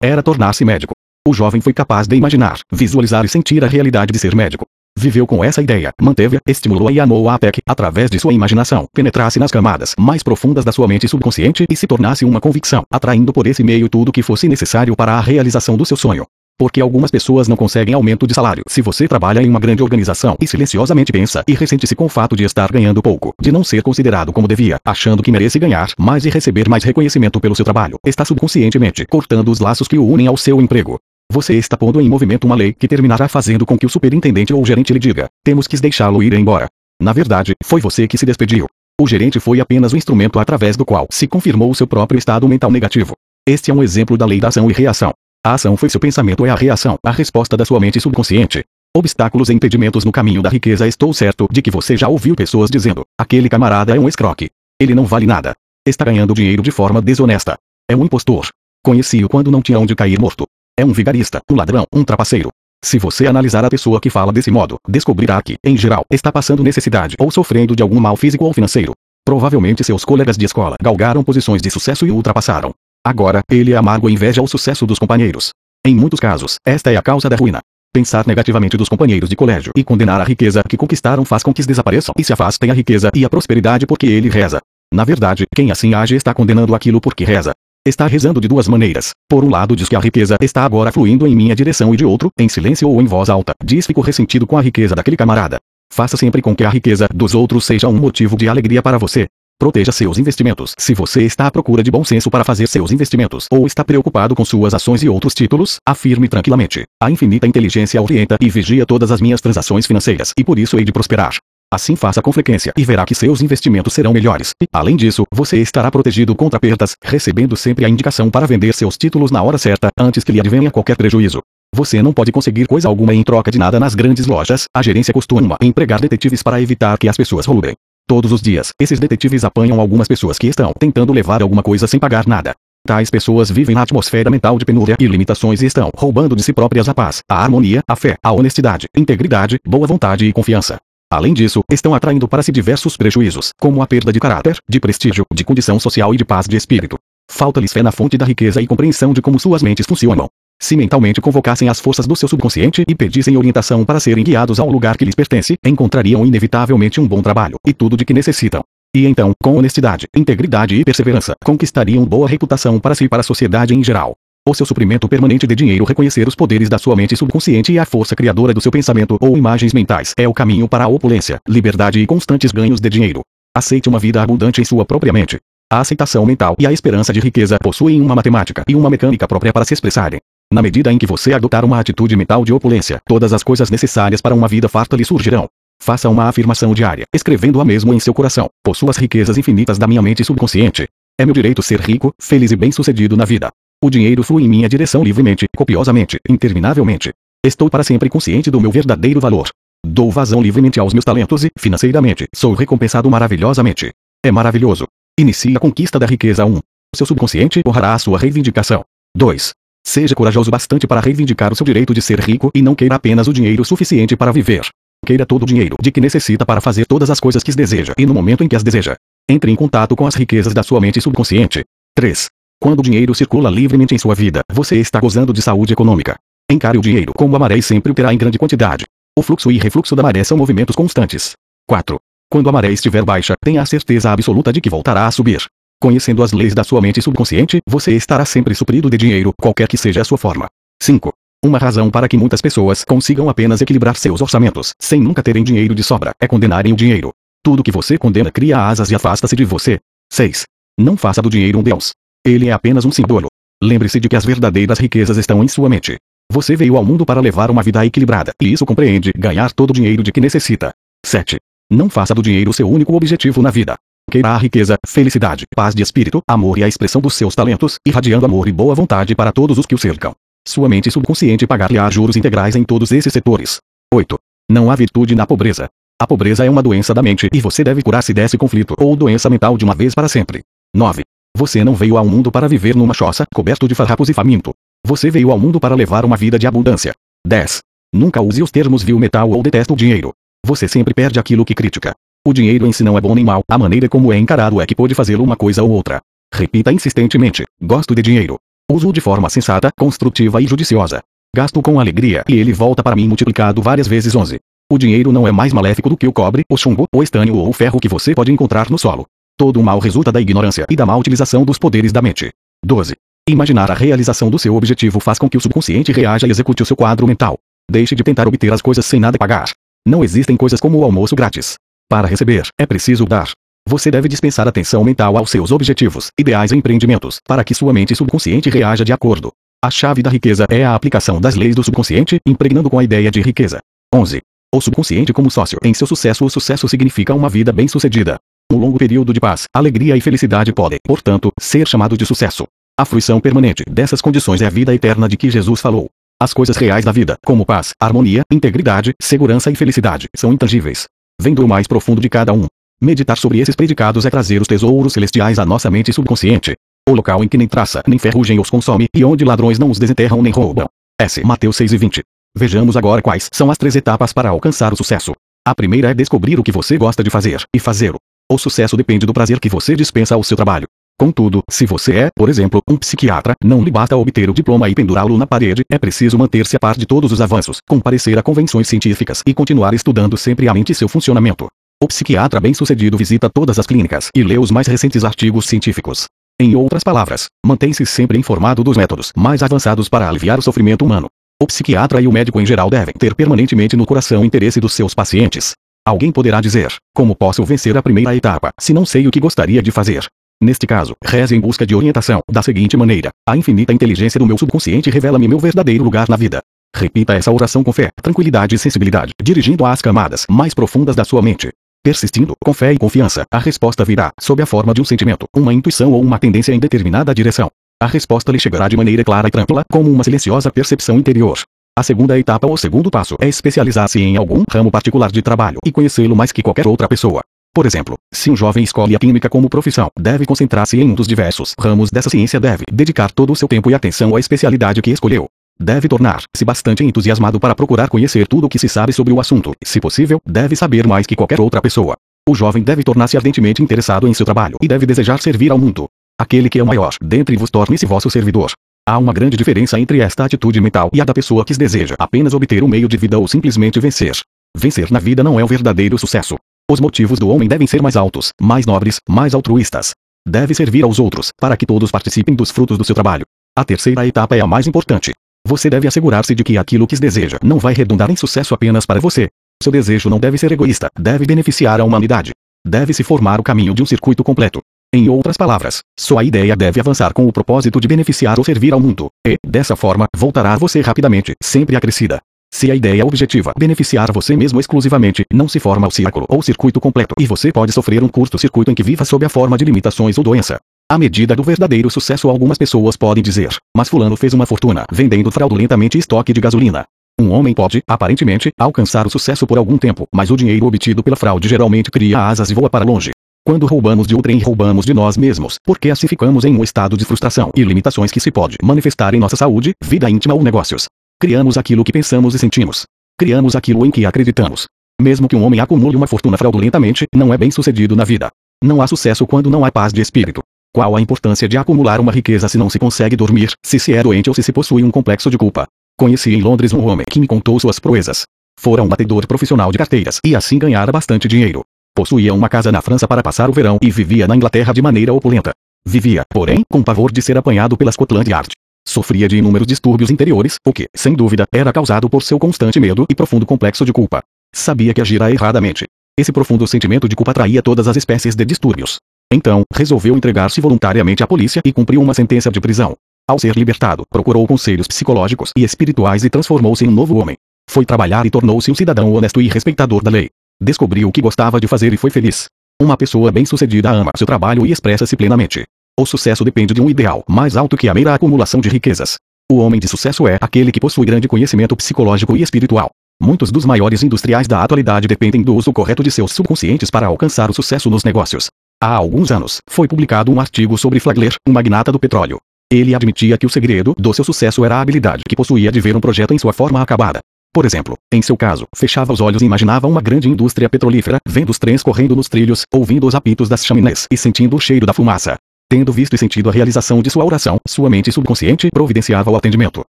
era 0.01 0.23
tornar-se 0.23 0.65
médico. 0.65 0.93
O 1.27 1.31
jovem 1.31 1.61
foi 1.61 1.73
capaz 1.73 2.07
de 2.07 2.15
imaginar, 2.15 2.59
visualizar 2.73 3.23
e 3.23 3.29
sentir 3.29 3.63
a 3.63 3.67
realidade 3.67 4.11
de 4.11 4.17
ser 4.17 4.35
médico. 4.35 4.65
Viveu 4.97 5.27
com 5.27 5.43
essa 5.43 5.61
ideia, 5.61 5.91
manteve-a, 6.01 6.39
estimulou-a 6.47 6.91
e 6.91 6.99
amou-a 6.99 7.35
até 7.35 7.51
que, 7.51 7.61
através 7.67 8.09
de 8.09 8.19
sua 8.19 8.33
imaginação, 8.33 8.87
penetrasse 8.91 9.37
nas 9.37 9.51
camadas 9.51 9.93
mais 9.97 10.23
profundas 10.23 10.65
da 10.65 10.71
sua 10.71 10.87
mente 10.87 11.07
subconsciente 11.07 11.65
e 11.69 11.75
se 11.75 11.85
tornasse 11.85 12.25
uma 12.25 12.41
convicção, 12.41 12.83
atraindo 12.91 13.31
por 13.31 13.45
esse 13.45 13.63
meio 13.63 13.87
tudo 13.87 14.09
o 14.09 14.11
que 14.11 14.23
fosse 14.23 14.49
necessário 14.49 14.95
para 14.95 15.13
a 15.13 15.21
realização 15.21 15.77
do 15.77 15.85
seu 15.85 15.95
sonho. 15.95 16.25
Porque 16.59 16.81
algumas 16.81 17.09
pessoas 17.09 17.47
não 17.47 17.55
conseguem 17.55 17.95
aumento 17.95 18.27
de 18.27 18.33
salário. 18.33 18.63
Se 18.67 18.81
você 18.81 19.07
trabalha 19.07 19.41
em 19.41 19.49
uma 19.49 19.61
grande 19.61 19.81
organização 19.81 20.35
e 20.41 20.45
silenciosamente 20.45 21.09
pensa 21.09 21.41
e 21.47 21.53
ressente-se 21.53 21.95
com 21.95 22.03
o 22.03 22.09
fato 22.09 22.35
de 22.35 22.43
estar 22.43 22.69
ganhando 22.69 23.01
pouco, 23.01 23.33
de 23.41 23.49
não 23.49 23.63
ser 23.63 23.81
considerado 23.81 24.33
como 24.33 24.45
devia, 24.45 24.77
achando 24.83 25.23
que 25.23 25.31
merece 25.31 25.57
ganhar 25.57 25.93
mais 25.97 26.25
e 26.25 26.29
receber 26.29 26.67
mais 26.67 26.83
reconhecimento 26.83 27.39
pelo 27.39 27.55
seu 27.55 27.63
trabalho, 27.63 27.97
está 28.05 28.25
subconscientemente 28.25 29.05
cortando 29.05 29.49
os 29.49 29.61
laços 29.61 29.87
que 29.87 29.97
o 29.97 30.05
unem 30.05 30.27
ao 30.27 30.35
seu 30.35 30.59
emprego. 30.59 30.99
Você 31.31 31.53
está 31.53 31.77
pondo 31.77 32.01
em 32.01 32.09
movimento 32.09 32.43
uma 32.43 32.55
lei 32.55 32.73
que 32.73 32.89
terminará 32.89 33.29
fazendo 33.29 33.65
com 33.65 33.77
que 33.77 33.85
o 33.85 33.89
superintendente 33.89 34.53
ou 34.53 34.65
gerente 34.65 34.91
lhe 34.91 34.99
diga: 34.99 35.29
temos 35.45 35.65
que 35.65 35.77
deixá-lo 35.77 36.21
ir 36.21 36.33
embora. 36.33 36.67
Na 37.01 37.13
verdade, 37.13 37.53
foi 37.63 37.79
você 37.79 38.05
que 38.05 38.17
se 38.17 38.25
despediu. 38.25 38.67
O 38.99 39.07
gerente 39.07 39.39
foi 39.39 39.61
apenas 39.61 39.93
o 39.93 39.97
instrumento 39.97 40.39
através 40.39 40.75
do 40.75 40.83
qual 40.83 41.07
se 41.09 41.25
confirmou 41.25 41.71
o 41.71 41.75
seu 41.75 41.87
próprio 41.87 42.19
estado 42.19 42.49
mental 42.49 42.69
negativo. 42.69 43.13
Este 43.47 43.71
é 43.71 43.73
um 43.73 43.81
exemplo 43.81 44.17
da 44.17 44.25
lei 44.25 44.41
da 44.41 44.49
ação 44.49 44.69
e 44.69 44.73
reação. 44.73 45.13
A 45.49 45.55
ação 45.55 45.75
foi 45.75 45.89
seu 45.89 45.99
pensamento 45.99 46.45
e 46.45 46.49
a 46.51 46.53
reação, 46.53 46.99
a 47.03 47.09
resposta 47.09 47.57
da 47.57 47.65
sua 47.65 47.79
mente 47.79 47.99
subconsciente. 47.99 48.63
Obstáculos 48.95 49.49
e 49.49 49.53
impedimentos 49.55 50.05
no 50.05 50.11
caminho 50.11 50.43
da 50.43 50.49
riqueza. 50.49 50.87
Estou 50.87 51.11
certo 51.11 51.47
de 51.51 51.59
que 51.59 51.71
você 51.71 51.97
já 51.97 52.07
ouviu 52.07 52.35
pessoas 52.35 52.69
dizendo: 52.69 53.03
aquele 53.17 53.49
camarada 53.49 53.95
é 53.95 53.99
um 53.99 54.07
escroque. 54.07 54.51
Ele 54.79 54.93
não 54.93 55.05
vale 55.05 55.25
nada. 55.25 55.55
Está 55.87 56.05
ganhando 56.05 56.35
dinheiro 56.35 56.61
de 56.61 56.69
forma 56.69 57.01
desonesta. 57.01 57.57
É 57.89 57.95
um 57.95 58.05
impostor. 58.05 58.47
Conheci-o 58.85 59.27
quando 59.27 59.49
não 59.49 59.59
tinha 59.59 59.79
onde 59.79 59.95
cair 59.95 60.19
morto. 60.19 60.45
É 60.77 60.85
um 60.85 60.93
vigarista, 60.93 61.41
um 61.49 61.55
ladrão, 61.55 61.87
um 61.91 62.03
trapaceiro. 62.03 62.49
Se 62.85 62.99
você 62.99 63.25
analisar 63.25 63.65
a 63.65 63.71
pessoa 63.71 63.99
que 63.99 64.11
fala 64.11 64.31
desse 64.31 64.51
modo, 64.51 64.77
descobrirá 64.87 65.41
que, 65.41 65.57
em 65.63 65.75
geral, 65.75 66.05
está 66.11 66.31
passando 66.31 66.63
necessidade 66.63 67.15
ou 67.17 67.31
sofrendo 67.31 67.75
de 67.75 67.81
algum 67.81 67.99
mal 67.99 68.15
físico 68.15 68.45
ou 68.45 68.53
financeiro. 68.53 68.93
Provavelmente 69.25 69.83
seus 69.83 70.05
colegas 70.05 70.37
de 70.37 70.45
escola 70.45 70.75
galgaram 70.79 71.23
posições 71.23 71.59
de 71.59 71.71
sucesso 71.71 72.05
e 72.05 72.11
ultrapassaram. 72.11 72.71
Agora, 73.05 73.41
ele 73.49 73.71
é 73.71 73.77
amargo 73.77 74.09
inveja 74.09 74.41
o 74.41 74.47
sucesso 74.47 74.85
dos 74.85 74.99
companheiros. 74.99 75.51
Em 75.85 75.95
muitos 75.95 76.19
casos, 76.19 76.55
esta 76.65 76.91
é 76.91 76.97
a 76.97 77.01
causa 77.01 77.29
da 77.29 77.35
ruína. 77.35 77.59
Pensar 77.93 78.27
negativamente 78.27 78.77
dos 78.77 78.89
companheiros 78.89 79.29
de 79.29 79.35
colégio 79.35 79.71
e 79.75 79.83
condenar 79.83 80.21
a 80.21 80.23
riqueza 80.23 80.61
que 80.67 80.77
conquistaram 80.77 81.25
faz 81.25 81.41
com 81.41 81.53
que 81.53 81.65
desapareçam 81.65 82.13
e 82.17 82.23
se 82.23 82.33
afastem 82.33 82.69
a 82.69 82.73
riqueza 82.73 83.09
e 83.15 83.25
a 83.25 83.29
prosperidade 83.29 83.87
porque 83.87 84.05
ele 84.05 84.29
reza. 84.29 84.59
Na 84.93 85.03
verdade, 85.03 85.45
quem 85.55 85.71
assim 85.71 85.93
age 85.93 86.15
está 86.15 86.33
condenando 86.33 86.75
aquilo 86.75 86.99
porque 87.01 87.23
reza. 87.23 87.53
Está 87.87 88.05
rezando 88.05 88.41
de 88.41 88.47
duas 88.47 88.67
maneiras. 88.67 89.11
Por 89.27 89.43
um 89.43 89.49
lado 89.49 89.75
diz 89.75 89.87
que 89.87 89.95
a 89.95 89.99
riqueza 89.99 90.37
está 90.41 90.65
agora 90.65 90.91
fluindo 90.91 91.25
em 91.25 91.35
minha 91.35 91.55
direção 91.55 91.93
e 91.93 91.97
de 91.97 92.05
outro, 92.05 92.29
em 92.37 92.49
silêncio 92.49 92.89
ou 92.89 93.01
em 93.01 93.05
voz 93.05 93.29
alta, 93.29 93.53
diz 93.63 93.87
fico 93.87 94.01
ressentido 94.01 94.45
com 94.45 94.57
a 94.57 94.61
riqueza 94.61 94.93
daquele 94.93 95.17
camarada. 95.17 95.57
Faça 95.91 96.17
sempre 96.17 96.41
com 96.41 96.55
que 96.55 96.63
a 96.63 96.69
riqueza 96.69 97.07
dos 97.13 97.33
outros 97.33 97.65
seja 97.65 97.87
um 97.87 97.93
motivo 97.93 98.37
de 98.37 98.47
alegria 98.47 98.81
para 98.81 98.97
você. 98.97 99.27
Proteja 99.59 99.91
seus 99.91 100.17
investimentos. 100.17 100.73
Se 100.77 100.93
você 100.93 101.23
está 101.23 101.45
à 101.45 101.51
procura 101.51 101.83
de 101.83 101.91
bom 101.91 102.05
senso 102.05 102.31
para 102.31 102.45
fazer 102.45 102.65
seus 102.65 102.93
investimentos 102.93 103.45
ou 103.51 103.67
está 103.67 103.83
preocupado 103.83 104.33
com 104.33 104.45
suas 104.45 104.73
ações 104.73 105.03
e 105.03 105.09
outros 105.09 105.33
títulos, 105.33 105.79
afirme 105.85 106.29
tranquilamente. 106.29 106.85
A 107.03 107.11
infinita 107.11 107.45
inteligência 107.45 108.01
orienta 108.01 108.37
e 108.39 108.49
vigia 108.49 108.85
todas 108.85 109.11
as 109.11 109.19
minhas 109.19 109.41
transações 109.41 109.85
financeiras 109.85 110.31
e 110.37 110.45
por 110.45 110.57
isso 110.57 110.79
hei 110.79 110.85
de 110.85 110.93
prosperar. 110.93 111.35
Assim 111.69 111.97
faça 111.97 112.21
com 112.21 112.31
frequência 112.31 112.71
e 112.77 112.85
verá 112.85 113.03
que 113.03 113.13
seus 113.13 113.41
investimentos 113.41 113.93
serão 113.93 114.13
melhores. 114.13 114.51
E, 114.63 114.65
além 114.71 114.95
disso, 114.95 115.25
você 115.29 115.57
estará 115.57 115.91
protegido 115.91 116.33
contra 116.33 116.57
perdas, 116.57 116.95
recebendo 117.03 117.57
sempre 117.57 117.83
a 117.83 117.89
indicação 117.89 118.29
para 118.29 118.47
vender 118.47 118.73
seus 118.73 118.97
títulos 118.97 119.29
na 119.29 119.43
hora 119.43 119.57
certa, 119.57 119.89
antes 119.99 120.23
que 120.23 120.31
lhe 120.31 120.39
advenha 120.39 120.71
qualquer 120.71 120.95
prejuízo. 120.95 121.41
Você 121.75 122.01
não 122.01 122.13
pode 122.13 122.31
conseguir 122.31 122.65
coisa 122.65 122.87
alguma 122.87 123.13
em 123.13 123.23
troca 123.23 123.51
de 123.51 123.59
nada 123.59 123.77
nas 123.77 123.93
grandes 123.93 124.25
lojas. 124.25 124.63
A 124.73 124.81
gerência 124.81 125.13
costuma 125.13 125.57
empregar 125.61 125.99
detetives 125.99 126.41
para 126.41 126.61
evitar 126.61 126.97
que 126.97 127.09
as 127.09 127.17
pessoas 127.17 127.45
roubem. 127.45 127.75
Todos 128.09 128.31
os 128.31 128.41
dias, 128.41 128.73
esses 128.81 128.99
detetives 128.99 129.43
apanham 129.43 129.79
algumas 129.79 130.07
pessoas 130.07 130.39
que 130.39 130.47
estão 130.47 130.73
tentando 130.79 131.13
levar 131.13 131.43
alguma 131.43 131.61
coisa 131.61 131.85
sem 131.85 131.99
pagar 131.99 132.25
nada. 132.25 132.55
Tais 132.83 133.07
pessoas 133.11 133.51
vivem 133.51 133.75
na 133.75 133.83
atmosfera 133.83 134.31
mental 134.31 134.57
de 134.57 134.65
penúria 134.65 134.95
e 134.99 135.05
limitações 135.05 135.61
e 135.61 135.67
estão 135.67 135.91
roubando 135.95 136.35
de 136.35 136.41
si 136.41 136.51
próprias 136.51 136.89
a 136.89 136.93
paz, 136.95 137.21
a 137.29 137.35
harmonia, 137.35 137.83
a 137.87 137.95
fé, 137.95 138.17
a 138.23 138.31
honestidade, 138.31 138.87
integridade, 138.97 139.59
boa 139.63 139.85
vontade 139.85 140.25
e 140.25 140.33
confiança. 140.33 140.79
Além 141.13 141.35
disso, 141.35 141.61
estão 141.71 141.93
atraindo 141.93 142.27
para 142.27 142.41
si 142.41 142.51
diversos 142.51 142.97
prejuízos, 142.97 143.51
como 143.59 143.79
a 143.79 143.85
perda 143.85 144.11
de 144.11 144.19
caráter, 144.19 144.57
de 144.67 144.79
prestígio, 144.79 145.23
de 145.31 145.43
condição 145.43 145.79
social 145.79 146.11
e 146.11 146.17
de 146.17 146.25
paz 146.25 146.47
de 146.47 146.57
espírito. 146.57 146.97
Falta-lhes 147.29 147.71
fé 147.71 147.83
na 147.83 147.91
fonte 147.91 148.17
da 148.17 148.25
riqueza 148.25 148.59
e 148.59 148.65
compreensão 148.65 149.13
de 149.13 149.21
como 149.21 149.39
suas 149.39 149.61
mentes 149.61 149.85
funcionam. 149.85 150.27
Se 150.61 150.75
mentalmente 150.75 151.21
convocassem 151.21 151.69
as 151.69 151.79
forças 151.79 152.05
do 152.05 152.15
seu 152.15 152.27
subconsciente 152.27 152.83
e 152.87 152.93
pedissem 152.93 153.37
orientação 153.37 153.85
para 153.85 153.99
serem 153.99 154.23
guiados 154.23 154.59
ao 154.59 154.69
lugar 154.69 154.97
que 154.97 155.05
lhes 155.05 155.15
pertence, 155.15 155.57
encontrariam 155.65 156.25
inevitavelmente 156.25 156.99
um 156.99 157.07
bom 157.07 157.21
trabalho 157.21 157.55
e 157.65 157.73
tudo 157.73 157.95
de 157.95 158.05
que 158.05 158.13
necessitam. 158.13 158.61
E 158.95 159.05
então, 159.05 159.31
com 159.41 159.55
honestidade, 159.55 160.07
integridade 160.15 160.75
e 160.75 160.83
perseverança, 160.83 161.35
conquistariam 161.43 162.03
boa 162.05 162.27
reputação 162.27 162.79
para 162.79 162.95
si 162.95 163.05
e 163.05 163.09
para 163.09 163.21
a 163.21 163.23
sociedade 163.23 163.73
em 163.73 163.83
geral 163.83 164.15
o 164.49 164.55
seu 164.55 164.65
suprimento 164.65 165.07
permanente 165.07 165.45
de 165.45 165.55
dinheiro 165.55 165.85
reconhecer 165.85 166.27
os 166.27 166.35
poderes 166.35 166.69
da 166.69 166.77
sua 166.77 166.95
mente 166.95 167.15
subconsciente 167.15 167.71
e 167.71 167.79
a 167.79 167.85
força 167.85 168.15
criadora 168.15 168.53
do 168.53 168.61
seu 168.61 168.71
pensamento 168.71 169.17
ou 169.21 169.37
imagens 169.37 169.73
mentais 169.73 170.13
é 170.17 170.27
o 170.27 170.33
caminho 170.33 170.67
para 170.67 170.85
a 170.85 170.87
opulência, 170.87 171.39
liberdade 171.47 171.99
e 171.99 172.07
constantes 172.07 172.51
ganhos 172.51 172.79
de 172.79 172.89
dinheiro. 172.89 173.21
Aceite 173.55 173.87
uma 173.87 173.99
vida 173.99 174.21
abundante 174.21 174.61
em 174.61 174.65
sua 174.65 174.85
própria 174.85 175.13
mente. 175.13 175.37
A 175.71 175.81
aceitação 175.81 176.25
mental 176.25 176.55
e 176.57 176.65
a 176.65 176.73
esperança 176.73 177.13
de 177.13 177.19
riqueza 177.19 177.57
possuem 177.61 178.01
uma 178.01 178.15
matemática 178.15 178.63
e 178.67 178.75
uma 178.75 178.89
mecânica 178.89 179.27
própria 179.27 179.53
para 179.53 179.65
se 179.65 179.73
expressarem. 179.73 180.19
Na 180.51 180.63
medida 180.63 180.91
em 180.91 180.97
que 180.97 181.05
você 181.05 181.31
adotar 181.31 181.63
uma 181.63 181.79
atitude 181.79 182.15
mental 182.15 182.43
de 182.43 182.51
opulência, 182.51 182.99
todas 183.05 183.33
as 183.33 183.43
coisas 183.43 183.69
necessárias 183.69 184.19
para 184.19 184.33
uma 184.33 184.47
vida 184.47 184.67
farta 184.67 184.95
lhe 184.95 185.05
surgirão. 185.05 185.47
Faça 185.79 186.09
uma 186.09 186.25
afirmação 186.25 186.73
diária, 186.73 187.05
escrevendo-a 187.13 187.63
mesmo 187.63 187.93
em 187.93 187.99
seu 187.99 188.15
coração. 188.15 188.49
Possuo 188.63 188.89
as 188.89 188.97
riquezas 188.97 189.37
infinitas 189.37 189.77
da 189.77 189.85
minha 189.85 190.01
mente 190.01 190.23
subconsciente. 190.23 190.87
É 191.19 191.25
meu 191.25 191.35
direito 191.35 191.61
ser 191.61 191.79
rico, 191.79 192.13
feliz 192.19 192.51
e 192.51 192.55
bem-sucedido 192.55 193.15
na 193.15 193.25
vida. 193.25 193.51
O 193.83 193.91
dinheiro 193.91 194.23
flui 194.23 194.43
em 194.43 194.49
minha 194.49 194.67
direção 194.67 195.03
livremente, 195.03 195.45
copiosamente, 195.55 196.19
interminavelmente. 196.27 197.13
Estou 197.45 197.69
para 197.69 197.83
sempre 197.83 198.09
consciente 198.09 198.49
do 198.49 198.59
meu 198.59 198.71
verdadeiro 198.71 199.19
valor. 199.19 199.49
Dou 199.85 200.09
vazão 200.09 200.41
livremente 200.41 200.79
aos 200.79 200.93
meus 200.93 201.05
talentos 201.05 201.43
e, 201.43 201.51
financeiramente, 201.57 202.27
sou 202.33 202.55
recompensado 202.55 203.09
maravilhosamente. 203.09 203.91
É 204.25 204.31
maravilhoso. 204.31 204.87
Inicie 205.17 205.55
a 205.55 205.59
conquista 205.59 205.99
da 205.99 206.07
riqueza 206.07 206.43
1. 206.43 206.59
Seu 206.95 207.05
subconsciente 207.05 207.61
honrará 207.65 207.93
a 207.93 207.99
sua 207.99 208.17
reivindicação. 208.17 208.83
2. 209.15 209.53
Seja 209.85 210.13
corajoso 210.15 210.51
bastante 210.51 210.85
para 210.85 211.01
reivindicar 211.01 211.51
o 211.51 211.55
seu 211.55 211.65
direito 211.65 211.93
de 211.93 212.01
ser 212.01 212.19
rico 212.19 212.51
e 212.53 212.61
não 212.61 212.75
queira 212.75 212.95
apenas 212.95 213.27
o 213.27 213.33
dinheiro 213.33 213.65
suficiente 213.65 214.15
para 214.15 214.31
viver. 214.31 214.61
Queira 215.05 215.25
todo 215.25 215.43
o 215.43 215.45
dinheiro 215.45 215.75
de 215.81 215.91
que 215.91 216.01
necessita 216.01 216.45
para 216.45 216.61
fazer 216.61 216.85
todas 216.85 217.09
as 217.09 217.19
coisas 217.19 217.41
que 217.41 217.51
deseja 217.51 217.93
e 217.97 218.05
no 218.05 218.13
momento 218.13 218.43
em 218.43 218.47
que 218.47 218.55
as 218.55 218.63
deseja. 218.63 218.95
Entre 219.27 219.51
em 219.51 219.55
contato 219.55 219.95
com 219.95 220.05
as 220.05 220.15
riquezas 220.15 220.53
da 220.53 220.63
sua 220.63 220.79
mente 220.79 221.01
subconsciente. 221.01 221.63
3. 221.95 222.27
Quando 222.61 222.79
o 222.79 222.83
dinheiro 222.83 223.15
circula 223.15 223.49
livremente 223.49 223.95
em 223.95 223.97
sua 223.97 224.13
vida, 224.13 224.41
você 224.51 224.77
está 224.77 224.99
gozando 224.99 225.31
de 225.31 225.41
saúde 225.41 225.73
econômica. 225.73 226.17
Encare 226.51 226.77
o 226.77 226.81
dinheiro 226.81 227.13
como 227.15 227.35
a 227.35 227.39
maré 227.39 227.57
e 227.57 227.63
sempre 227.63 227.91
o 227.91 227.95
terá 227.95 228.13
em 228.13 228.17
grande 228.17 228.37
quantidade. 228.37 228.85
O 229.17 229.21
fluxo 229.21 229.51
e 229.51 229.57
refluxo 229.57 229.95
da 229.95 230.03
maré 230.03 230.23
são 230.23 230.37
movimentos 230.37 230.75
constantes. 230.75 231.33
4. 231.67 231.99
Quando 232.29 232.49
a 232.49 232.51
maré 232.51 232.71
estiver 232.71 233.03
baixa, 233.03 233.35
tenha 233.43 233.61
a 233.61 233.65
certeza 233.65 234.11
absoluta 234.11 234.51
de 234.51 234.61
que 234.61 234.69
voltará 234.69 235.07
a 235.07 235.11
subir. 235.11 235.41
Conhecendo 235.81 236.21
as 236.21 236.33
leis 236.33 236.53
da 236.53 236.61
sua 236.61 236.81
mente 236.81 237.01
subconsciente, 237.01 237.61
você 237.65 237.95
estará 237.95 238.25
sempre 238.25 238.53
suprido 238.53 238.89
de 238.89 238.97
dinheiro, 238.97 239.33
qualquer 239.39 239.65
que 239.65 239.77
seja 239.77 240.01
a 240.01 240.03
sua 240.03 240.17
forma. 240.17 240.47
5. 240.83 241.13
Uma 241.43 241.57
razão 241.57 241.89
para 241.89 242.09
que 242.09 242.17
muitas 242.17 242.41
pessoas 242.41 242.83
consigam 242.83 243.29
apenas 243.29 243.61
equilibrar 243.61 243.95
seus 243.95 244.19
orçamentos, 244.19 244.73
sem 244.77 244.99
nunca 244.99 245.23
terem 245.23 245.41
dinheiro 245.41 245.73
de 245.73 245.81
sobra, 245.81 246.11
é 246.19 246.27
condenarem 246.27 246.73
o 246.73 246.75
dinheiro. 246.75 247.11
Tudo 247.41 247.63
que 247.63 247.71
você 247.71 247.97
condena 247.97 248.29
cria 248.29 248.59
asas 248.59 248.91
e 248.91 248.95
afasta-se 248.95 249.37
de 249.37 249.45
você. 249.45 249.79
6. 250.11 250.43
Não 250.77 250.97
faça 250.97 251.21
do 251.21 251.29
dinheiro 251.29 251.57
um 251.59 251.63
Deus. 251.63 251.91
Ele 252.25 252.49
é 252.49 252.51
apenas 252.51 252.83
um 252.83 252.91
símbolo. 252.91 253.27
Lembre-se 253.63 254.01
de 254.01 254.09
que 254.09 254.17
as 254.17 254.25
verdadeiras 254.25 254.79
riquezas 254.79 255.15
estão 255.15 255.41
em 255.41 255.47
sua 255.47 255.69
mente. 255.69 255.95
Você 256.29 256.57
veio 256.57 256.75
ao 256.75 256.83
mundo 256.83 257.05
para 257.05 257.21
levar 257.21 257.49
uma 257.49 257.63
vida 257.63 257.85
equilibrada, 257.85 258.33
e 258.41 258.51
isso 258.51 258.65
compreende 258.65 259.13
ganhar 259.17 259.53
todo 259.53 259.69
o 259.69 259.73
dinheiro 259.73 260.03
de 260.03 260.11
que 260.11 260.19
necessita. 260.19 260.73
7. 261.05 261.37
Não 261.71 261.89
faça 261.89 262.13
do 262.13 262.21
dinheiro 262.21 262.51
seu 262.51 262.69
único 262.69 262.93
objetivo 262.93 263.41
na 263.41 263.49
vida. 263.49 263.77
Queira 264.09 264.29
a 264.29 264.37
riqueza, 264.37 264.75
felicidade, 264.87 265.45
paz 265.55 265.75
de 265.75 265.83
espírito, 265.83 266.21
amor 266.27 266.57
e 266.57 266.63
a 266.63 266.67
expressão 266.67 266.99
dos 266.99 267.13
seus 267.13 267.35
talentos, 267.35 267.77
irradiando 267.85 268.25
amor 268.25 268.47
e 268.47 268.51
boa 268.51 268.73
vontade 268.73 269.13
para 269.13 269.31
todos 269.31 269.59
os 269.59 269.67
que 269.67 269.75
o 269.75 269.77
cercam. 269.77 270.15
Sua 270.47 270.67
mente 270.67 270.89
subconsciente 270.89 271.45
pagar-lhe 271.45 271.77
juros 271.91 272.15
integrais 272.15 272.55
em 272.55 272.63
todos 272.63 272.91
esses 272.91 273.13
setores. 273.13 273.59
8. 273.93 274.17
Não 274.49 274.71
há 274.71 274.75
virtude 274.75 275.13
na 275.13 275.27
pobreza. 275.27 275.67
A 276.01 276.07
pobreza 276.07 276.43
é 276.43 276.49
uma 276.49 276.63
doença 276.63 276.91
da 276.91 277.03
mente 277.03 277.29
e 277.31 277.39
você 277.39 277.63
deve 277.63 277.83
curar-se 277.83 278.11
desse 278.11 278.35
conflito 278.35 278.73
ou 278.79 278.95
doença 278.95 279.29
mental 279.29 279.57
de 279.57 279.63
uma 279.63 279.75
vez 279.75 279.93
para 279.93 280.07
sempre. 280.07 280.41
9. 280.75 281.03
Você 281.37 281.63
não 281.63 281.75
veio 281.75 281.95
ao 281.95 282.05
mundo 282.05 282.31
para 282.31 282.47
viver 282.47 282.75
numa 282.75 282.95
choça, 282.95 283.25
coberto 283.31 283.67
de 283.67 283.75
farrapos 283.75 284.09
e 284.09 284.13
faminto. 284.13 284.53
Você 284.87 285.11
veio 285.11 285.29
ao 285.29 285.37
mundo 285.37 285.59
para 285.59 285.75
levar 285.75 286.03
uma 286.03 286.17
vida 286.17 286.39
de 286.39 286.47
abundância. 286.47 286.93
10. 287.27 287.59
Nunca 287.93 288.21
use 288.21 288.41
os 288.41 288.49
termos 288.49 288.81
vil 288.81 288.97
metal 288.97 289.29
ou 289.29 289.43
detesto 289.43 289.73
o 289.73 289.77
dinheiro. 289.77 290.13
Você 290.43 290.67
sempre 290.67 290.95
perde 290.95 291.19
aquilo 291.19 291.45
que 291.45 291.53
critica. 291.53 291.93
O 292.25 292.33
dinheiro 292.33 292.67
em 292.67 292.71
si 292.71 292.83
não 292.83 292.97
é 292.97 293.01
bom 293.01 293.15
nem 293.15 293.23
mal, 293.23 293.43
a 293.47 293.57
maneira 293.57 293.87
como 293.87 294.11
é 294.11 294.17
encarado 294.17 294.59
é 294.61 294.65
que 294.65 294.75
pode 294.75 294.93
fazê-lo 294.93 295.23
uma 295.23 295.35
coisa 295.35 295.63
ou 295.63 295.69
outra. 295.69 296.01
Repita 296.33 296.71
insistentemente: 296.71 297.45
gosto 297.61 297.95
de 297.95 298.01
dinheiro. 298.01 298.37
Uso 298.71 298.91
de 298.93 299.01
forma 299.01 299.29
sensata, 299.29 299.71
construtiva 299.77 300.41
e 300.41 300.47
judiciosa. 300.47 301.01
Gasto 301.35 301.61
com 301.61 301.79
alegria 301.79 302.23
e 302.27 302.35
ele 302.35 302.53
volta 302.53 302.83
para 302.83 302.95
mim 302.95 303.07
multiplicado 303.07 303.61
várias 303.61 303.87
vezes 303.87 304.15
11. 304.15 304.39
O 304.71 304.77
dinheiro 304.77 305.11
não 305.11 305.27
é 305.27 305.31
mais 305.31 305.53
maléfico 305.53 305.89
do 305.89 305.97
que 305.97 306.07
o 306.07 306.13
cobre, 306.13 306.43
o 306.49 306.57
chumbo, 306.57 306.85
o 306.93 307.01
estânio 307.01 307.35
ou 307.35 307.49
o 307.49 307.53
ferro 307.53 307.79
que 307.79 307.87
você 307.87 308.13
pode 308.13 308.31
encontrar 308.31 308.69
no 308.69 308.77
solo. 308.77 309.07
Todo 309.37 309.59
o 309.59 309.63
mal 309.63 309.79
resulta 309.79 310.11
da 310.11 310.21
ignorância 310.21 310.65
e 310.69 310.75
da 310.75 310.85
má 310.85 310.95
utilização 310.97 311.45
dos 311.45 311.57
poderes 311.57 311.91
da 311.91 312.01
mente. 312.01 312.29
12. 312.63 312.95
Imaginar 313.27 313.71
a 313.71 313.73
realização 313.73 314.29
do 314.29 314.37
seu 314.37 314.55
objetivo 314.55 314.99
faz 314.99 315.17
com 315.17 315.29
que 315.29 315.37
o 315.37 315.41
subconsciente 315.41 315.91
reaja 315.91 316.27
e 316.27 316.31
execute 316.31 316.61
o 316.61 316.65
seu 316.65 316.75
quadro 316.75 317.07
mental. 317.07 317.37
Deixe 317.71 317.95
de 317.95 318.03
tentar 318.03 318.27
obter 318.27 318.51
as 318.51 318.61
coisas 318.61 318.85
sem 318.85 318.99
nada 318.99 319.17
pagar. 319.17 319.49
Não 319.87 320.03
existem 320.03 320.35
coisas 320.35 320.59
como 320.59 320.77
o 320.77 320.83
almoço 320.83 321.15
grátis. 321.15 321.55
Para 321.89 322.07
receber, 322.07 322.47
é 322.55 322.67
preciso 322.67 323.03
dar. 323.03 323.31
Você 323.67 323.89
deve 323.89 324.07
dispensar 324.07 324.47
atenção 324.47 324.83
mental 324.83 325.17
aos 325.17 325.31
seus 325.31 325.51
objetivos, 325.51 326.11
ideais 326.19 326.51
e 326.51 326.55
empreendimentos, 326.55 327.19
para 327.27 327.43
que 327.43 327.55
sua 327.55 327.73
mente 327.73 327.95
subconsciente 327.95 328.47
reaja 328.47 328.85
de 328.85 328.93
acordo. 328.93 329.31
A 329.63 329.71
chave 329.71 330.03
da 330.03 330.09
riqueza 330.09 330.45
é 330.49 330.63
a 330.63 330.75
aplicação 330.75 331.19
das 331.19 331.33
leis 331.33 331.55
do 331.55 331.63
subconsciente, 331.63 332.19
impregnando 332.27 332.69
com 332.69 332.77
a 332.77 332.83
ideia 332.83 333.09
de 333.09 333.19
riqueza. 333.21 333.59
11. 333.93 334.21
O 334.53 334.61
subconsciente 334.61 335.11
como 335.11 335.31
sócio 335.31 335.57
em 335.63 335.73
seu 335.73 335.87
sucesso. 335.87 336.23
O 336.25 336.29
sucesso 336.29 336.69
significa 336.69 337.15
uma 337.15 337.27
vida 337.27 337.51
bem-sucedida. 337.51 338.17
Um 338.53 338.57
longo 338.57 338.77
período 338.77 339.11
de 339.11 339.19
paz, 339.19 339.45
alegria 339.51 339.97
e 339.97 340.01
felicidade 340.01 340.53
pode, 340.53 340.77
portanto, 340.83 341.31
ser 341.39 341.67
chamado 341.67 341.97
de 341.97 342.05
sucesso. 342.05 342.45
A 342.79 342.85
fruição 342.85 343.19
permanente 343.19 343.63
dessas 343.67 343.99
condições 343.99 344.43
é 344.43 344.45
a 344.45 344.49
vida 344.51 344.75
eterna 344.75 345.09
de 345.09 345.17
que 345.17 345.31
Jesus 345.31 345.59
falou. 345.59 345.89
As 346.21 346.33
coisas 346.33 346.55
reais 346.55 346.85
da 346.85 346.91
vida, 346.91 347.17
como 347.25 347.45
paz, 347.47 347.73
harmonia, 347.79 348.23
integridade, 348.31 348.93
segurança 349.01 349.49
e 349.49 349.55
felicidade, 349.55 350.07
são 350.15 350.31
intangíveis 350.31 350.87
vem 351.19 351.33
do 351.33 351.47
mais 351.47 351.67
profundo 351.67 351.99
de 351.99 352.09
cada 352.09 352.31
um. 352.33 352.45
Meditar 352.81 353.17
sobre 353.17 353.39
esses 353.39 353.55
predicados 353.55 354.05
é 354.05 354.09
trazer 354.09 354.41
os 354.41 354.47
tesouros 354.47 354.93
celestiais 354.93 355.37
à 355.37 355.45
nossa 355.45 355.69
mente 355.69 355.91
subconsciente. 355.91 356.55
O 356.87 356.93
local 356.93 357.23
em 357.23 357.27
que 357.27 357.37
nem 357.37 357.47
traça 357.47 357.83
nem 357.85 357.99
ferrugem 357.99 358.39
os 358.39 358.49
consome 358.49 358.87
e 358.95 359.03
onde 359.03 359.25
ladrões 359.25 359.59
não 359.59 359.69
os 359.69 359.77
desenterram 359.77 360.21
nem 360.21 360.31
roubam. 360.31 360.67
S. 360.99 361.21
Mateus 361.23 361.57
6 361.57 361.73
e 361.73 361.77
20. 361.77 362.01
Vejamos 362.35 362.77
agora 362.77 363.01
quais 363.01 363.29
são 363.33 363.51
as 363.51 363.57
três 363.57 363.75
etapas 363.75 364.13
para 364.13 364.29
alcançar 364.29 364.71
o 364.71 364.77
sucesso. 364.77 365.13
A 365.45 365.53
primeira 365.53 365.91
é 365.91 365.93
descobrir 365.93 366.39
o 366.39 366.43
que 366.43 366.51
você 366.51 366.77
gosta 366.77 367.03
de 367.03 367.09
fazer 367.09 367.43
e 367.53 367.59
fazê-lo. 367.59 367.97
O 368.31 368.37
sucesso 368.37 368.77
depende 368.77 369.05
do 369.05 369.13
prazer 369.13 369.39
que 369.39 369.49
você 369.49 369.75
dispensa 369.75 370.15
ao 370.15 370.23
seu 370.23 370.37
trabalho. 370.37 370.67
Contudo, 370.99 371.41
se 371.49 371.65
você 371.65 371.95
é, 371.95 372.09
por 372.13 372.27
exemplo, 372.27 372.61
um 372.69 372.75
psiquiatra, 372.75 373.33
não 373.41 373.63
lhe 373.63 373.71
basta 373.71 373.95
obter 373.95 374.29
o 374.29 374.33
diploma 374.33 374.67
e 374.67 374.75
pendurá-lo 374.75 375.17
na 375.17 375.25
parede, 375.25 375.63
é 375.71 375.77
preciso 375.77 376.17
manter-se 376.17 376.57
a 376.57 376.59
par 376.59 376.75
de 376.75 376.85
todos 376.85 377.13
os 377.13 377.21
avanços, 377.21 377.61
comparecer 377.65 378.19
a 378.19 378.21
convenções 378.21 378.67
científicas 378.67 379.23
e 379.25 379.33
continuar 379.33 379.73
estudando 379.73 380.17
sempre 380.17 380.49
a 380.49 380.53
mente 380.53 380.73
e 380.73 380.75
seu 380.75 380.89
funcionamento. 380.89 381.47
O 381.81 381.87
psiquiatra 381.87 382.41
bem-sucedido 382.41 382.97
visita 382.97 383.29
todas 383.29 383.57
as 383.57 383.65
clínicas 383.65 384.09
e 384.13 384.21
lê 384.23 384.37
os 384.37 384.51
mais 384.51 384.67
recentes 384.67 385.05
artigos 385.05 385.45
científicos. 385.45 386.07
Em 386.37 386.53
outras 386.53 386.83
palavras, 386.83 387.27
mantém-se 387.45 387.85
sempre 387.85 388.19
informado 388.19 388.61
dos 388.61 388.75
métodos 388.75 389.13
mais 389.15 389.41
avançados 389.41 389.87
para 389.87 390.09
aliviar 390.09 390.37
o 390.37 390.41
sofrimento 390.41 390.83
humano. 390.83 391.07
O 391.41 391.47
psiquiatra 391.47 392.01
e 392.01 392.07
o 392.07 392.11
médico 392.11 392.41
em 392.41 392.45
geral 392.45 392.69
devem 392.69 392.93
ter 392.93 393.15
permanentemente 393.15 393.77
no 393.77 393.85
coração 393.85 394.21
o 394.21 394.25
interesse 394.25 394.59
dos 394.59 394.73
seus 394.73 394.93
pacientes. 394.93 395.53
Alguém 395.87 396.11
poderá 396.11 396.41
dizer: 396.41 396.73
Como 396.93 397.15
posso 397.15 397.41
vencer 397.45 397.77
a 397.77 397.81
primeira 397.81 398.13
etapa, 398.13 398.49
se 398.59 398.73
não 398.73 398.85
sei 398.85 399.07
o 399.07 399.11
que 399.11 399.19
gostaria 399.21 399.63
de 399.63 399.71
fazer? 399.71 400.05
Neste 400.41 400.65
caso, 400.65 400.95
reze 401.03 401.35
em 401.35 401.39
busca 401.39 401.65
de 401.65 401.75
orientação, 401.75 402.21
da 402.31 402.41
seguinte 402.41 402.77
maneira: 402.77 403.09
A 403.27 403.35
infinita 403.35 403.73
inteligência 403.73 404.17
do 404.17 404.25
meu 404.25 404.37
subconsciente 404.37 404.89
revela-me 404.89 405.27
meu 405.27 405.37
verdadeiro 405.37 405.83
lugar 405.83 406.07
na 406.07 406.15
vida. 406.15 406.39
Repita 406.73 407.13
essa 407.13 407.31
oração 407.31 407.61
com 407.63 407.73
fé, 407.73 407.89
tranquilidade 408.01 408.55
e 408.55 408.59
sensibilidade, 408.59 409.11
dirigindo 409.21 409.65
às 409.65 409.81
camadas 409.81 410.25
mais 410.29 410.53
profundas 410.53 410.95
da 410.95 411.03
sua 411.03 411.21
mente. 411.21 411.49
Persistindo, 411.83 412.33
com 412.41 412.53
fé 412.53 412.71
e 412.71 412.77
confiança, 412.77 413.23
a 413.31 413.39
resposta 413.39 413.83
virá, 413.83 414.11
sob 414.19 414.41
a 414.41 414.45
forma 414.45 414.73
de 414.73 414.81
um 414.81 414.85
sentimento, 414.85 415.25
uma 415.35 415.53
intuição 415.53 415.91
ou 415.91 416.01
uma 416.01 416.19
tendência 416.19 416.53
em 416.53 416.59
determinada 416.59 417.13
direção. 417.13 417.49
A 417.81 417.87
resposta 417.87 418.31
lhe 418.31 418.39
chegará 418.39 418.67
de 418.67 418.77
maneira 418.77 419.03
clara 419.03 419.27
e 419.27 419.31
tranquila, 419.31 419.63
como 419.69 419.91
uma 419.91 420.03
silenciosa 420.03 420.51
percepção 420.51 420.97
interior. 420.97 421.39
A 421.77 421.83
segunda 421.83 422.17
etapa 422.17 422.47
ou 422.47 422.55
segundo 422.55 422.91
passo 422.91 423.15
é 423.19 423.27
especializar-se 423.27 424.01
em 424.01 424.15
algum 424.15 424.43
ramo 424.49 424.71
particular 424.71 425.11
de 425.11 425.21
trabalho 425.21 425.59
e 425.65 425.71
conhecê-lo 425.71 426.15
mais 426.15 426.31
que 426.31 426.43
qualquer 426.43 426.67
outra 426.67 426.87
pessoa. 426.87 427.21
Por 427.53 427.65
exemplo, 427.65 427.95
se 428.13 428.29
um 428.29 428.35
jovem 428.35 428.63
escolhe 428.63 428.95
a 428.95 428.99
química 428.99 429.29
como 429.29 429.49
profissão, 429.49 429.89
deve 429.99 430.25
concentrar-se 430.25 430.79
em 430.79 430.89
um 430.89 430.93
dos 430.93 431.07
diversos 431.07 431.55
ramos 431.59 431.89
dessa 431.89 432.09
ciência, 432.09 432.39
deve 432.39 432.63
dedicar 432.71 433.11
todo 433.11 433.33
o 433.33 433.35
seu 433.35 433.47
tempo 433.47 433.69
e 433.69 433.73
atenção 433.73 434.15
à 434.15 434.19
especialidade 434.19 434.81
que 434.81 434.91
escolheu. 434.91 435.27
Deve 435.59 435.89
tornar-se 435.89 436.45
bastante 436.45 436.85
entusiasmado 436.85 437.39
para 437.39 437.53
procurar 437.53 437.89
conhecer 437.89 438.27
tudo 438.27 438.45
o 438.45 438.49
que 438.49 438.59
se 438.59 438.69
sabe 438.69 438.93
sobre 438.93 439.11
o 439.11 439.19
assunto. 439.19 439.53
Se 439.63 439.81
possível, 439.81 440.21
deve 440.25 440.55
saber 440.55 440.87
mais 440.87 441.05
que 441.05 441.15
qualquer 441.15 441.41
outra 441.41 441.61
pessoa. 441.61 441.97
O 442.29 442.35
jovem 442.35 442.63
deve 442.63 442.83
tornar-se 442.83 443.17
ardentemente 443.17 443.61
interessado 443.61 444.07
em 444.07 444.13
seu 444.13 444.25
trabalho 444.25 444.55
e 444.61 444.67
deve 444.67 444.85
desejar 444.85 445.19
servir 445.19 445.51
ao 445.51 445.57
mundo. 445.57 445.87
Aquele 446.17 446.49
que 446.49 446.59
é 446.59 446.63
o 446.63 446.67
maior 446.67 446.93
dentre 447.01 447.35
vos 447.35 447.49
torne-se 447.49 447.85
vosso 447.85 448.09
servidor. 448.09 448.51
Há 448.87 448.97
uma 448.97 449.11
grande 449.11 449.35
diferença 449.35 449.79
entre 449.79 449.99
esta 449.99 450.23
atitude 450.23 450.61
mental 450.61 450.89
e 450.93 451.01
a 451.01 451.03
da 451.03 451.13
pessoa 451.13 451.43
que 451.43 451.53
deseja 451.53 451.95
apenas 451.99 452.33
obter 452.33 452.63
um 452.63 452.67
meio 452.67 452.87
de 452.87 452.95
vida 452.95 453.17
ou 453.19 453.27
simplesmente 453.27 453.79
vencer. 453.79 454.13
Vencer 454.55 454.91
na 454.91 454.99
vida 454.99 455.23
não 455.23 455.39
é 455.39 455.43
o 455.43 455.47
verdadeiro 455.47 455.97
sucesso. 455.97 456.37
Os 456.71 456.79
motivos 456.79 457.17
do 457.17 457.27
homem 457.29 457.49
devem 457.49 457.65
ser 457.65 457.81
mais 457.81 457.95
altos, 457.95 458.31
mais 458.39 458.63
nobres, 458.67 458.99
mais 459.09 459.33
altruístas. 459.33 459.95
Deve 460.27 460.53
servir 460.53 460.83
aos 460.83 460.99
outros, 460.99 461.31
para 461.41 461.57
que 461.57 461.65
todos 461.65 461.89
participem 461.89 462.35
dos 462.35 462.51
frutos 462.51 462.77
do 462.77 462.83
seu 462.83 462.93
trabalho. 462.93 463.25
A 463.57 463.65
terceira 463.65 464.05
etapa 464.05 464.35
é 464.35 464.39
a 464.39 464.45
mais 464.45 464.67
importante. 464.67 465.11
Você 465.47 465.67
deve 465.67 465.87
assegurar-se 465.87 466.35
de 466.35 466.43
que 466.43 466.59
aquilo 466.59 466.85
que 466.85 466.95
deseja 466.95 467.39
não 467.41 467.57
vai 467.57 467.73
redundar 467.73 468.11
em 468.11 468.15
sucesso 468.15 468.53
apenas 468.53 468.85
para 468.85 468.99
você. 468.99 469.29
Seu 469.63 469.71
desejo 469.71 470.11
não 470.11 470.19
deve 470.19 470.37
ser 470.37 470.51
egoísta, 470.51 470.91
deve 470.95 471.25
beneficiar 471.25 471.81
a 471.81 471.83
humanidade. 471.83 472.33
Deve 472.63 472.93
se 472.93 473.03
formar 473.03 473.39
o 473.39 473.43
caminho 473.43 473.73
de 473.73 473.81
um 473.81 473.85
circuito 473.87 474.23
completo. 474.23 474.61
Em 474.93 475.09
outras 475.09 475.37
palavras, 475.37 475.81
sua 475.97 476.23
ideia 476.23 476.55
deve 476.55 476.79
avançar 476.79 477.13
com 477.13 477.27
o 477.27 477.33
propósito 477.33 477.79
de 477.79 477.87
beneficiar 477.87 478.37
ou 478.37 478.45
servir 478.45 478.73
ao 478.73 478.79
mundo, 478.79 479.07
e, 479.25 479.37
dessa 479.43 479.75
forma, 479.75 480.05
voltará 480.15 480.53
a 480.53 480.57
você 480.57 480.81
rapidamente, 480.81 481.33
sempre 481.41 481.75
acrescida. 481.75 482.21
Se 482.51 482.69
a 482.71 482.75
ideia 482.75 483.05
objetiva 483.05 483.53
beneficiar 483.57 484.11
você 484.11 484.35
mesmo 484.35 484.59
exclusivamente, 484.59 485.23
não 485.31 485.47
se 485.47 485.59
forma 485.59 485.87
o 485.87 485.91
círculo 485.91 486.25
ou 486.27 486.41
circuito 486.41 486.81
completo 486.81 487.15
e 487.19 487.25
você 487.25 487.51
pode 487.51 487.71
sofrer 487.71 488.03
um 488.03 488.07
curto-circuito 488.07 488.71
em 488.71 488.75
que 488.75 488.83
viva 488.83 489.05
sob 489.05 489.25
a 489.25 489.29
forma 489.29 489.57
de 489.57 489.65
limitações 489.65 490.17
ou 490.17 490.23
doença. 490.23 490.59
À 490.91 490.97
medida 490.97 491.35
do 491.35 491.43
verdadeiro 491.43 491.89
sucesso 491.89 492.27
algumas 492.27 492.57
pessoas 492.57 492.97
podem 492.97 493.23
dizer, 493.23 493.55
mas 493.77 493.87
fulano 493.87 494.17
fez 494.17 494.33
uma 494.33 494.45
fortuna 494.45 494.85
vendendo 494.91 495.31
fraudulentamente 495.31 495.97
estoque 495.97 496.33
de 496.33 496.41
gasolina. 496.41 496.85
Um 497.19 497.31
homem 497.31 497.53
pode, 497.53 497.83
aparentemente, 497.87 498.51
alcançar 498.57 499.05
o 499.05 499.09
sucesso 499.09 499.45
por 499.45 499.57
algum 499.57 499.77
tempo, 499.77 500.07
mas 500.13 500.31
o 500.31 500.35
dinheiro 500.35 500.65
obtido 500.65 501.03
pela 501.03 501.15
fraude 501.15 501.47
geralmente 501.47 501.91
cria 501.91 502.25
asas 502.27 502.49
e 502.49 502.53
voa 502.53 502.69
para 502.69 502.83
longe. 502.83 503.11
Quando 503.45 503.67
roubamos 503.67 504.07
de 504.07 504.15
outrem 504.15 504.39
roubamos 504.39 504.85
de 504.85 504.93
nós 504.93 505.17
mesmos, 505.17 505.57
porque 505.63 505.89
assim 505.89 506.07
ficamos 506.07 506.45
em 506.45 506.55
um 506.55 506.63
estado 506.63 506.97
de 506.97 507.05
frustração 507.05 507.51
e 507.55 507.63
limitações 507.63 508.11
que 508.11 508.19
se 508.19 508.31
pode 508.31 508.57
manifestar 508.63 509.13
em 509.13 509.19
nossa 509.19 509.35
saúde, 509.35 509.73
vida 509.83 510.09
íntima 510.09 510.33
ou 510.33 510.43
negócios. 510.43 510.87
Criamos 511.21 511.57
aquilo 511.57 511.83
que 511.83 511.91
pensamos 511.91 512.33
e 512.33 512.39
sentimos. 512.39 512.85
Criamos 513.19 513.53
aquilo 513.53 513.85
em 513.85 513.91
que 513.91 514.05
acreditamos. 514.05 514.67
Mesmo 515.01 515.27
que 515.27 515.35
um 515.35 515.43
homem 515.43 515.59
acumule 515.59 515.97
uma 515.97 516.07
fortuna 516.07 516.37
fraudulentamente, 516.37 517.05
não 517.13 517.33
é 517.33 517.37
bem 517.37 517.51
sucedido 517.51 517.93
na 517.93 518.05
vida. 518.05 518.29
Não 518.63 518.81
há 518.81 518.87
sucesso 518.87 519.27
quando 519.27 519.49
não 519.49 519.65
há 519.65 519.71
paz 519.71 519.91
de 519.91 519.99
espírito. 519.99 520.41
Qual 520.73 520.95
a 520.95 521.01
importância 521.01 521.45
de 521.49 521.57
acumular 521.57 521.99
uma 521.99 522.13
riqueza 522.13 522.47
se 522.47 522.57
não 522.57 522.69
se 522.69 522.79
consegue 522.79 523.17
dormir, 523.17 523.51
se 523.65 523.77
se 523.77 523.93
é 523.93 524.01
doente 524.01 524.29
ou 524.29 524.33
se 524.33 524.41
se 524.41 524.53
possui 524.53 524.81
um 524.81 524.89
complexo 524.89 525.29
de 525.29 525.37
culpa? 525.37 525.67
Conheci 525.97 526.33
em 526.33 526.41
Londres 526.41 526.71
um 526.71 526.85
homem 526.85 527.05
que 527.05 527.19
me 527.19 527.27
contou 527.27 527.59
suas 527.59 527.79
proezas. 527.79 528.23
Fora 528.57 528.81
um 528.81 528.87
batedor 528.87 529.27
profissional 529.27 529.73
de 529.73 529.77
carteiras 529.77 530.19
e 530.25 530.37
assim 530.37 530.57
ganhara 530.57 530.89
bastante 530.89 531.27
dinheiro. 531.27 531.63
Possuía 531.93 532.33
uma 532.33 532.47
casa 532.47 532.71
na 532.71 532.81
França 532.81 533.05
para 533.09 533.21
passar 533.21 533.49
o 533.49 533.53
verão 533.53 533.77
e 533.81 533.91
vivia 533.91 534.25
na 534.25 534.37
Inglaterra 534.37 534.71
de 534.71 534.81
maneira 534.81 535.13
opulenta. 535.13 535.51
Vivia, 535.85 536.23
porém, 536.31 536.61
com 536.71 536.81
pavor 536.81 537.11
de 537.11 537.21
ser 537.21 537.37
apanhado 537.37 537.75
pela 537.75 537.91
Scotland 537.91 538.29
Yard. 538.29 538.51
Sofria 538.89 539.27
de 539.27 539.37
inúmeros 539.37 539.67
distúrbios 539.67 540.09
interiores, 540.09 540.55
o 540.65 540.73
que, 540.73 540.87
sem 540.95 541.13
dúvida, 541.13 541.45
era 541.51 541.71
causado 541.71 542.09
por 542.09 542.23
seu 542.23 542.39
constante 542.39 542.79
medo 542.79 543.05
e 543.07 543.13
profundo 543.13 543.45
complexo 543.45 543.85
de 543.85 543.93
culpa. 543.93 544.23
Sabia 544.51 544.95
que 544.95 544.99
agira 544.99 545.31
erradamente. 545.31 545.85
Esse 546.17 546.31
profundo 546.31 546.65
sentimento 546.65 547.07
de 547.07 547.15
culpa 547.15 547.29
atraía 547.29 547.61
todas 547.61 547.87
as 547.87 547.95
espécies 547.95 548.33
de 548.35 548.43
distúrbios. 548.43 548.97
Então, 549.31 549.61
resolveu 549.71 550.17
entregar-se 550.17 550.59
voluntariamente 550.59 551.21
à 551.21 551.27
polícia 551.27 551.61
e 551.63 551.71
cumpriu 551.71 552.01
uma 552.01 552.15
sentença 552.15 552.49
de 552.49 552.59
prisão. 552.59 552.95
Ao 553.29 553.37
ser 553.37 553.55
libertado, 553.55 554.05
procurou 554.09 554.47
conselhos 554.47 554.87
psicológicos 554.87 555.51
e 555.55 555.63
espirituais 555.63 556.23
e 556.23 556.29
transformou-se 556.31 556.83
em 556.83 556.87
um 556.87 556.91
novo 556.91 557.15
homem. 557.17 557.37
Foi 557.69 557.85
trabalhar 557.85 558.25
e 558.25 558.31
tornou-se 558.31 558.71
um 558.71 558.75
cidadão 558.75 559.13
honesto 559.13 559.39
e 559.39 559.47
respeitador 559.47 560.01
da 560.01 560.09
lei. 560.09 560.31
Descobriu 560.59 561.09
o 561.09 561.11
que 561.11 561.21
gostava 561.21 561.59
de 561.59 561.67
fazer 561.67 561.93
e 561.93 561.97
foi 561.97 562.09
feliz. 562.09 562.47
Uma 562.81 562.97
pessoa 562.97 563.31
bem-sucedida 563.31 563.91
ama 563.91 564.09
seu 564.17 564.25
trabalho 564.25 564.65
e 564.65 564.71
expressa-se 564.71 565.15
plenamente. 565.15 565.63
O 565.99 566.05
sucesso 566.05 566.45
depende 566.45 566.73
de 566.73 566.81
um 566.81 566.89
ideal 566.89 567.25
mais 567.27 567.57
alto 567.57 567.75
que 567.75 567.89
a 567.89 567.93
mera 567.93 568.13
acumulação 568.13 568.61
de 568.61 568.69
riquezas. 568.69 569.17
O 569.51 569.57
homem 569.57 569.81
de 569.81 569.87
sucesso 569.89 570.29
é 570.29 570.37
aquele 570.39 570.71
que 570.71 570.79
possui 570.79 571.05
grande 571.05 571.27
conhecimento 571.27 571.75
psicológico 571.75 572.37
e 572.37 572.41
espiritual. 572.41 572.91
Muitos 573.21 573.51
dos 573.51 573.65
maiores 573.65 574.01
industriais 574.01 574.47
da 574.47 574.63
atualidade 574.63 575.09
dependem 575.09 575.41
do 575.41 575.53
uso 575.53 575.73
correto 575.73 576.01
de 576.01 576.09
seus 576.09 576.31
subconscientes 576.31 576.89
para 576.89 577.07
alcançar 577.07 577.49
o 577.49 577.53
sucesso 577.53 577.89
nos 577.89 578.05
negócios. 578.05 578.47
Há 578.81 578.95
alguns 578.95 579.29
anos, 579.29 579.57
foi 579.69 579.89
publicado 579.89 580.31
um 580.31 580.39
artigo 580.39 580.77
sobre 580.77 581.01
Flagler, 581.01 581.33
um 581.45 581.51
magnata 581.51 581.91
do 581.91 581.99
petróleo. 581.99 582.37
Ele 582.71 582.95
admitia 582.95 583.37
que 583.37 583.45
o 583.45 583.49
segredo 583.49 583.93
do 583.97 584.13
seu 584.13 584.23
sucesso 584.23 584.63
era 584.63 584.77
a 584.77 584.81
habilidade 584.81 585.23
que 585.27 585.35
possuía 585.35 585.69
de 585.69 585.81
ver 585.81 585.97
um 585.97 585.99
projeto 585.99 586.33
em 586.33 586.39
sua 586.39 586.53
forma 586.53 586.81
acabada. 586.81 587.19
Por 587.53 587.65
exemplo, 587.65 587.97
em 588.13 588.21
seu 588.21 588.37
caso, 588.37 588.67
fechava 588.73 589.11
os 589.11 589.19
olhos 589.19 589.41
e 589.41 589.45
imaginava 589.45 589.85
uma 589.85 589.99
grande 589.99 590.29
indústria 590.29 590.69
petrolífera, 590.69 591.17
vendo 591.27 591.49
os 591.49 591.59
trens 591.59 591.83
correndo 591.83 592.15
nos 592.15 592.29
trilhos, 592.29 592.63
ouvindo 592.73 593.05
os 593.05 593.15
apitos 593.15 593.49
das 593.49 593.65
chaminés 593.65 594.07
e 594.09 594.15
sentindo 594.15 594.55
o 594.55 594.61
cheiro 594.61 594.85
da 594.85 594.93
fumaça. 594.93 595.35
Tendo 595.71 595.93
visto 595.93 596.15
e 596.15 596.17
sentido 596.17 596.49
a 596.49 596.51
realização 596.51 596.99
de 596.99 597.11
sua 597.11 597.23
oração, 597.23 597.59
sua 597.67 597.91
mente 597.91 598.11
subconsciente 598.11 598.71
providenciava 598.73 599.29
o 599.29 599.35
atendimento. 599.35 599.83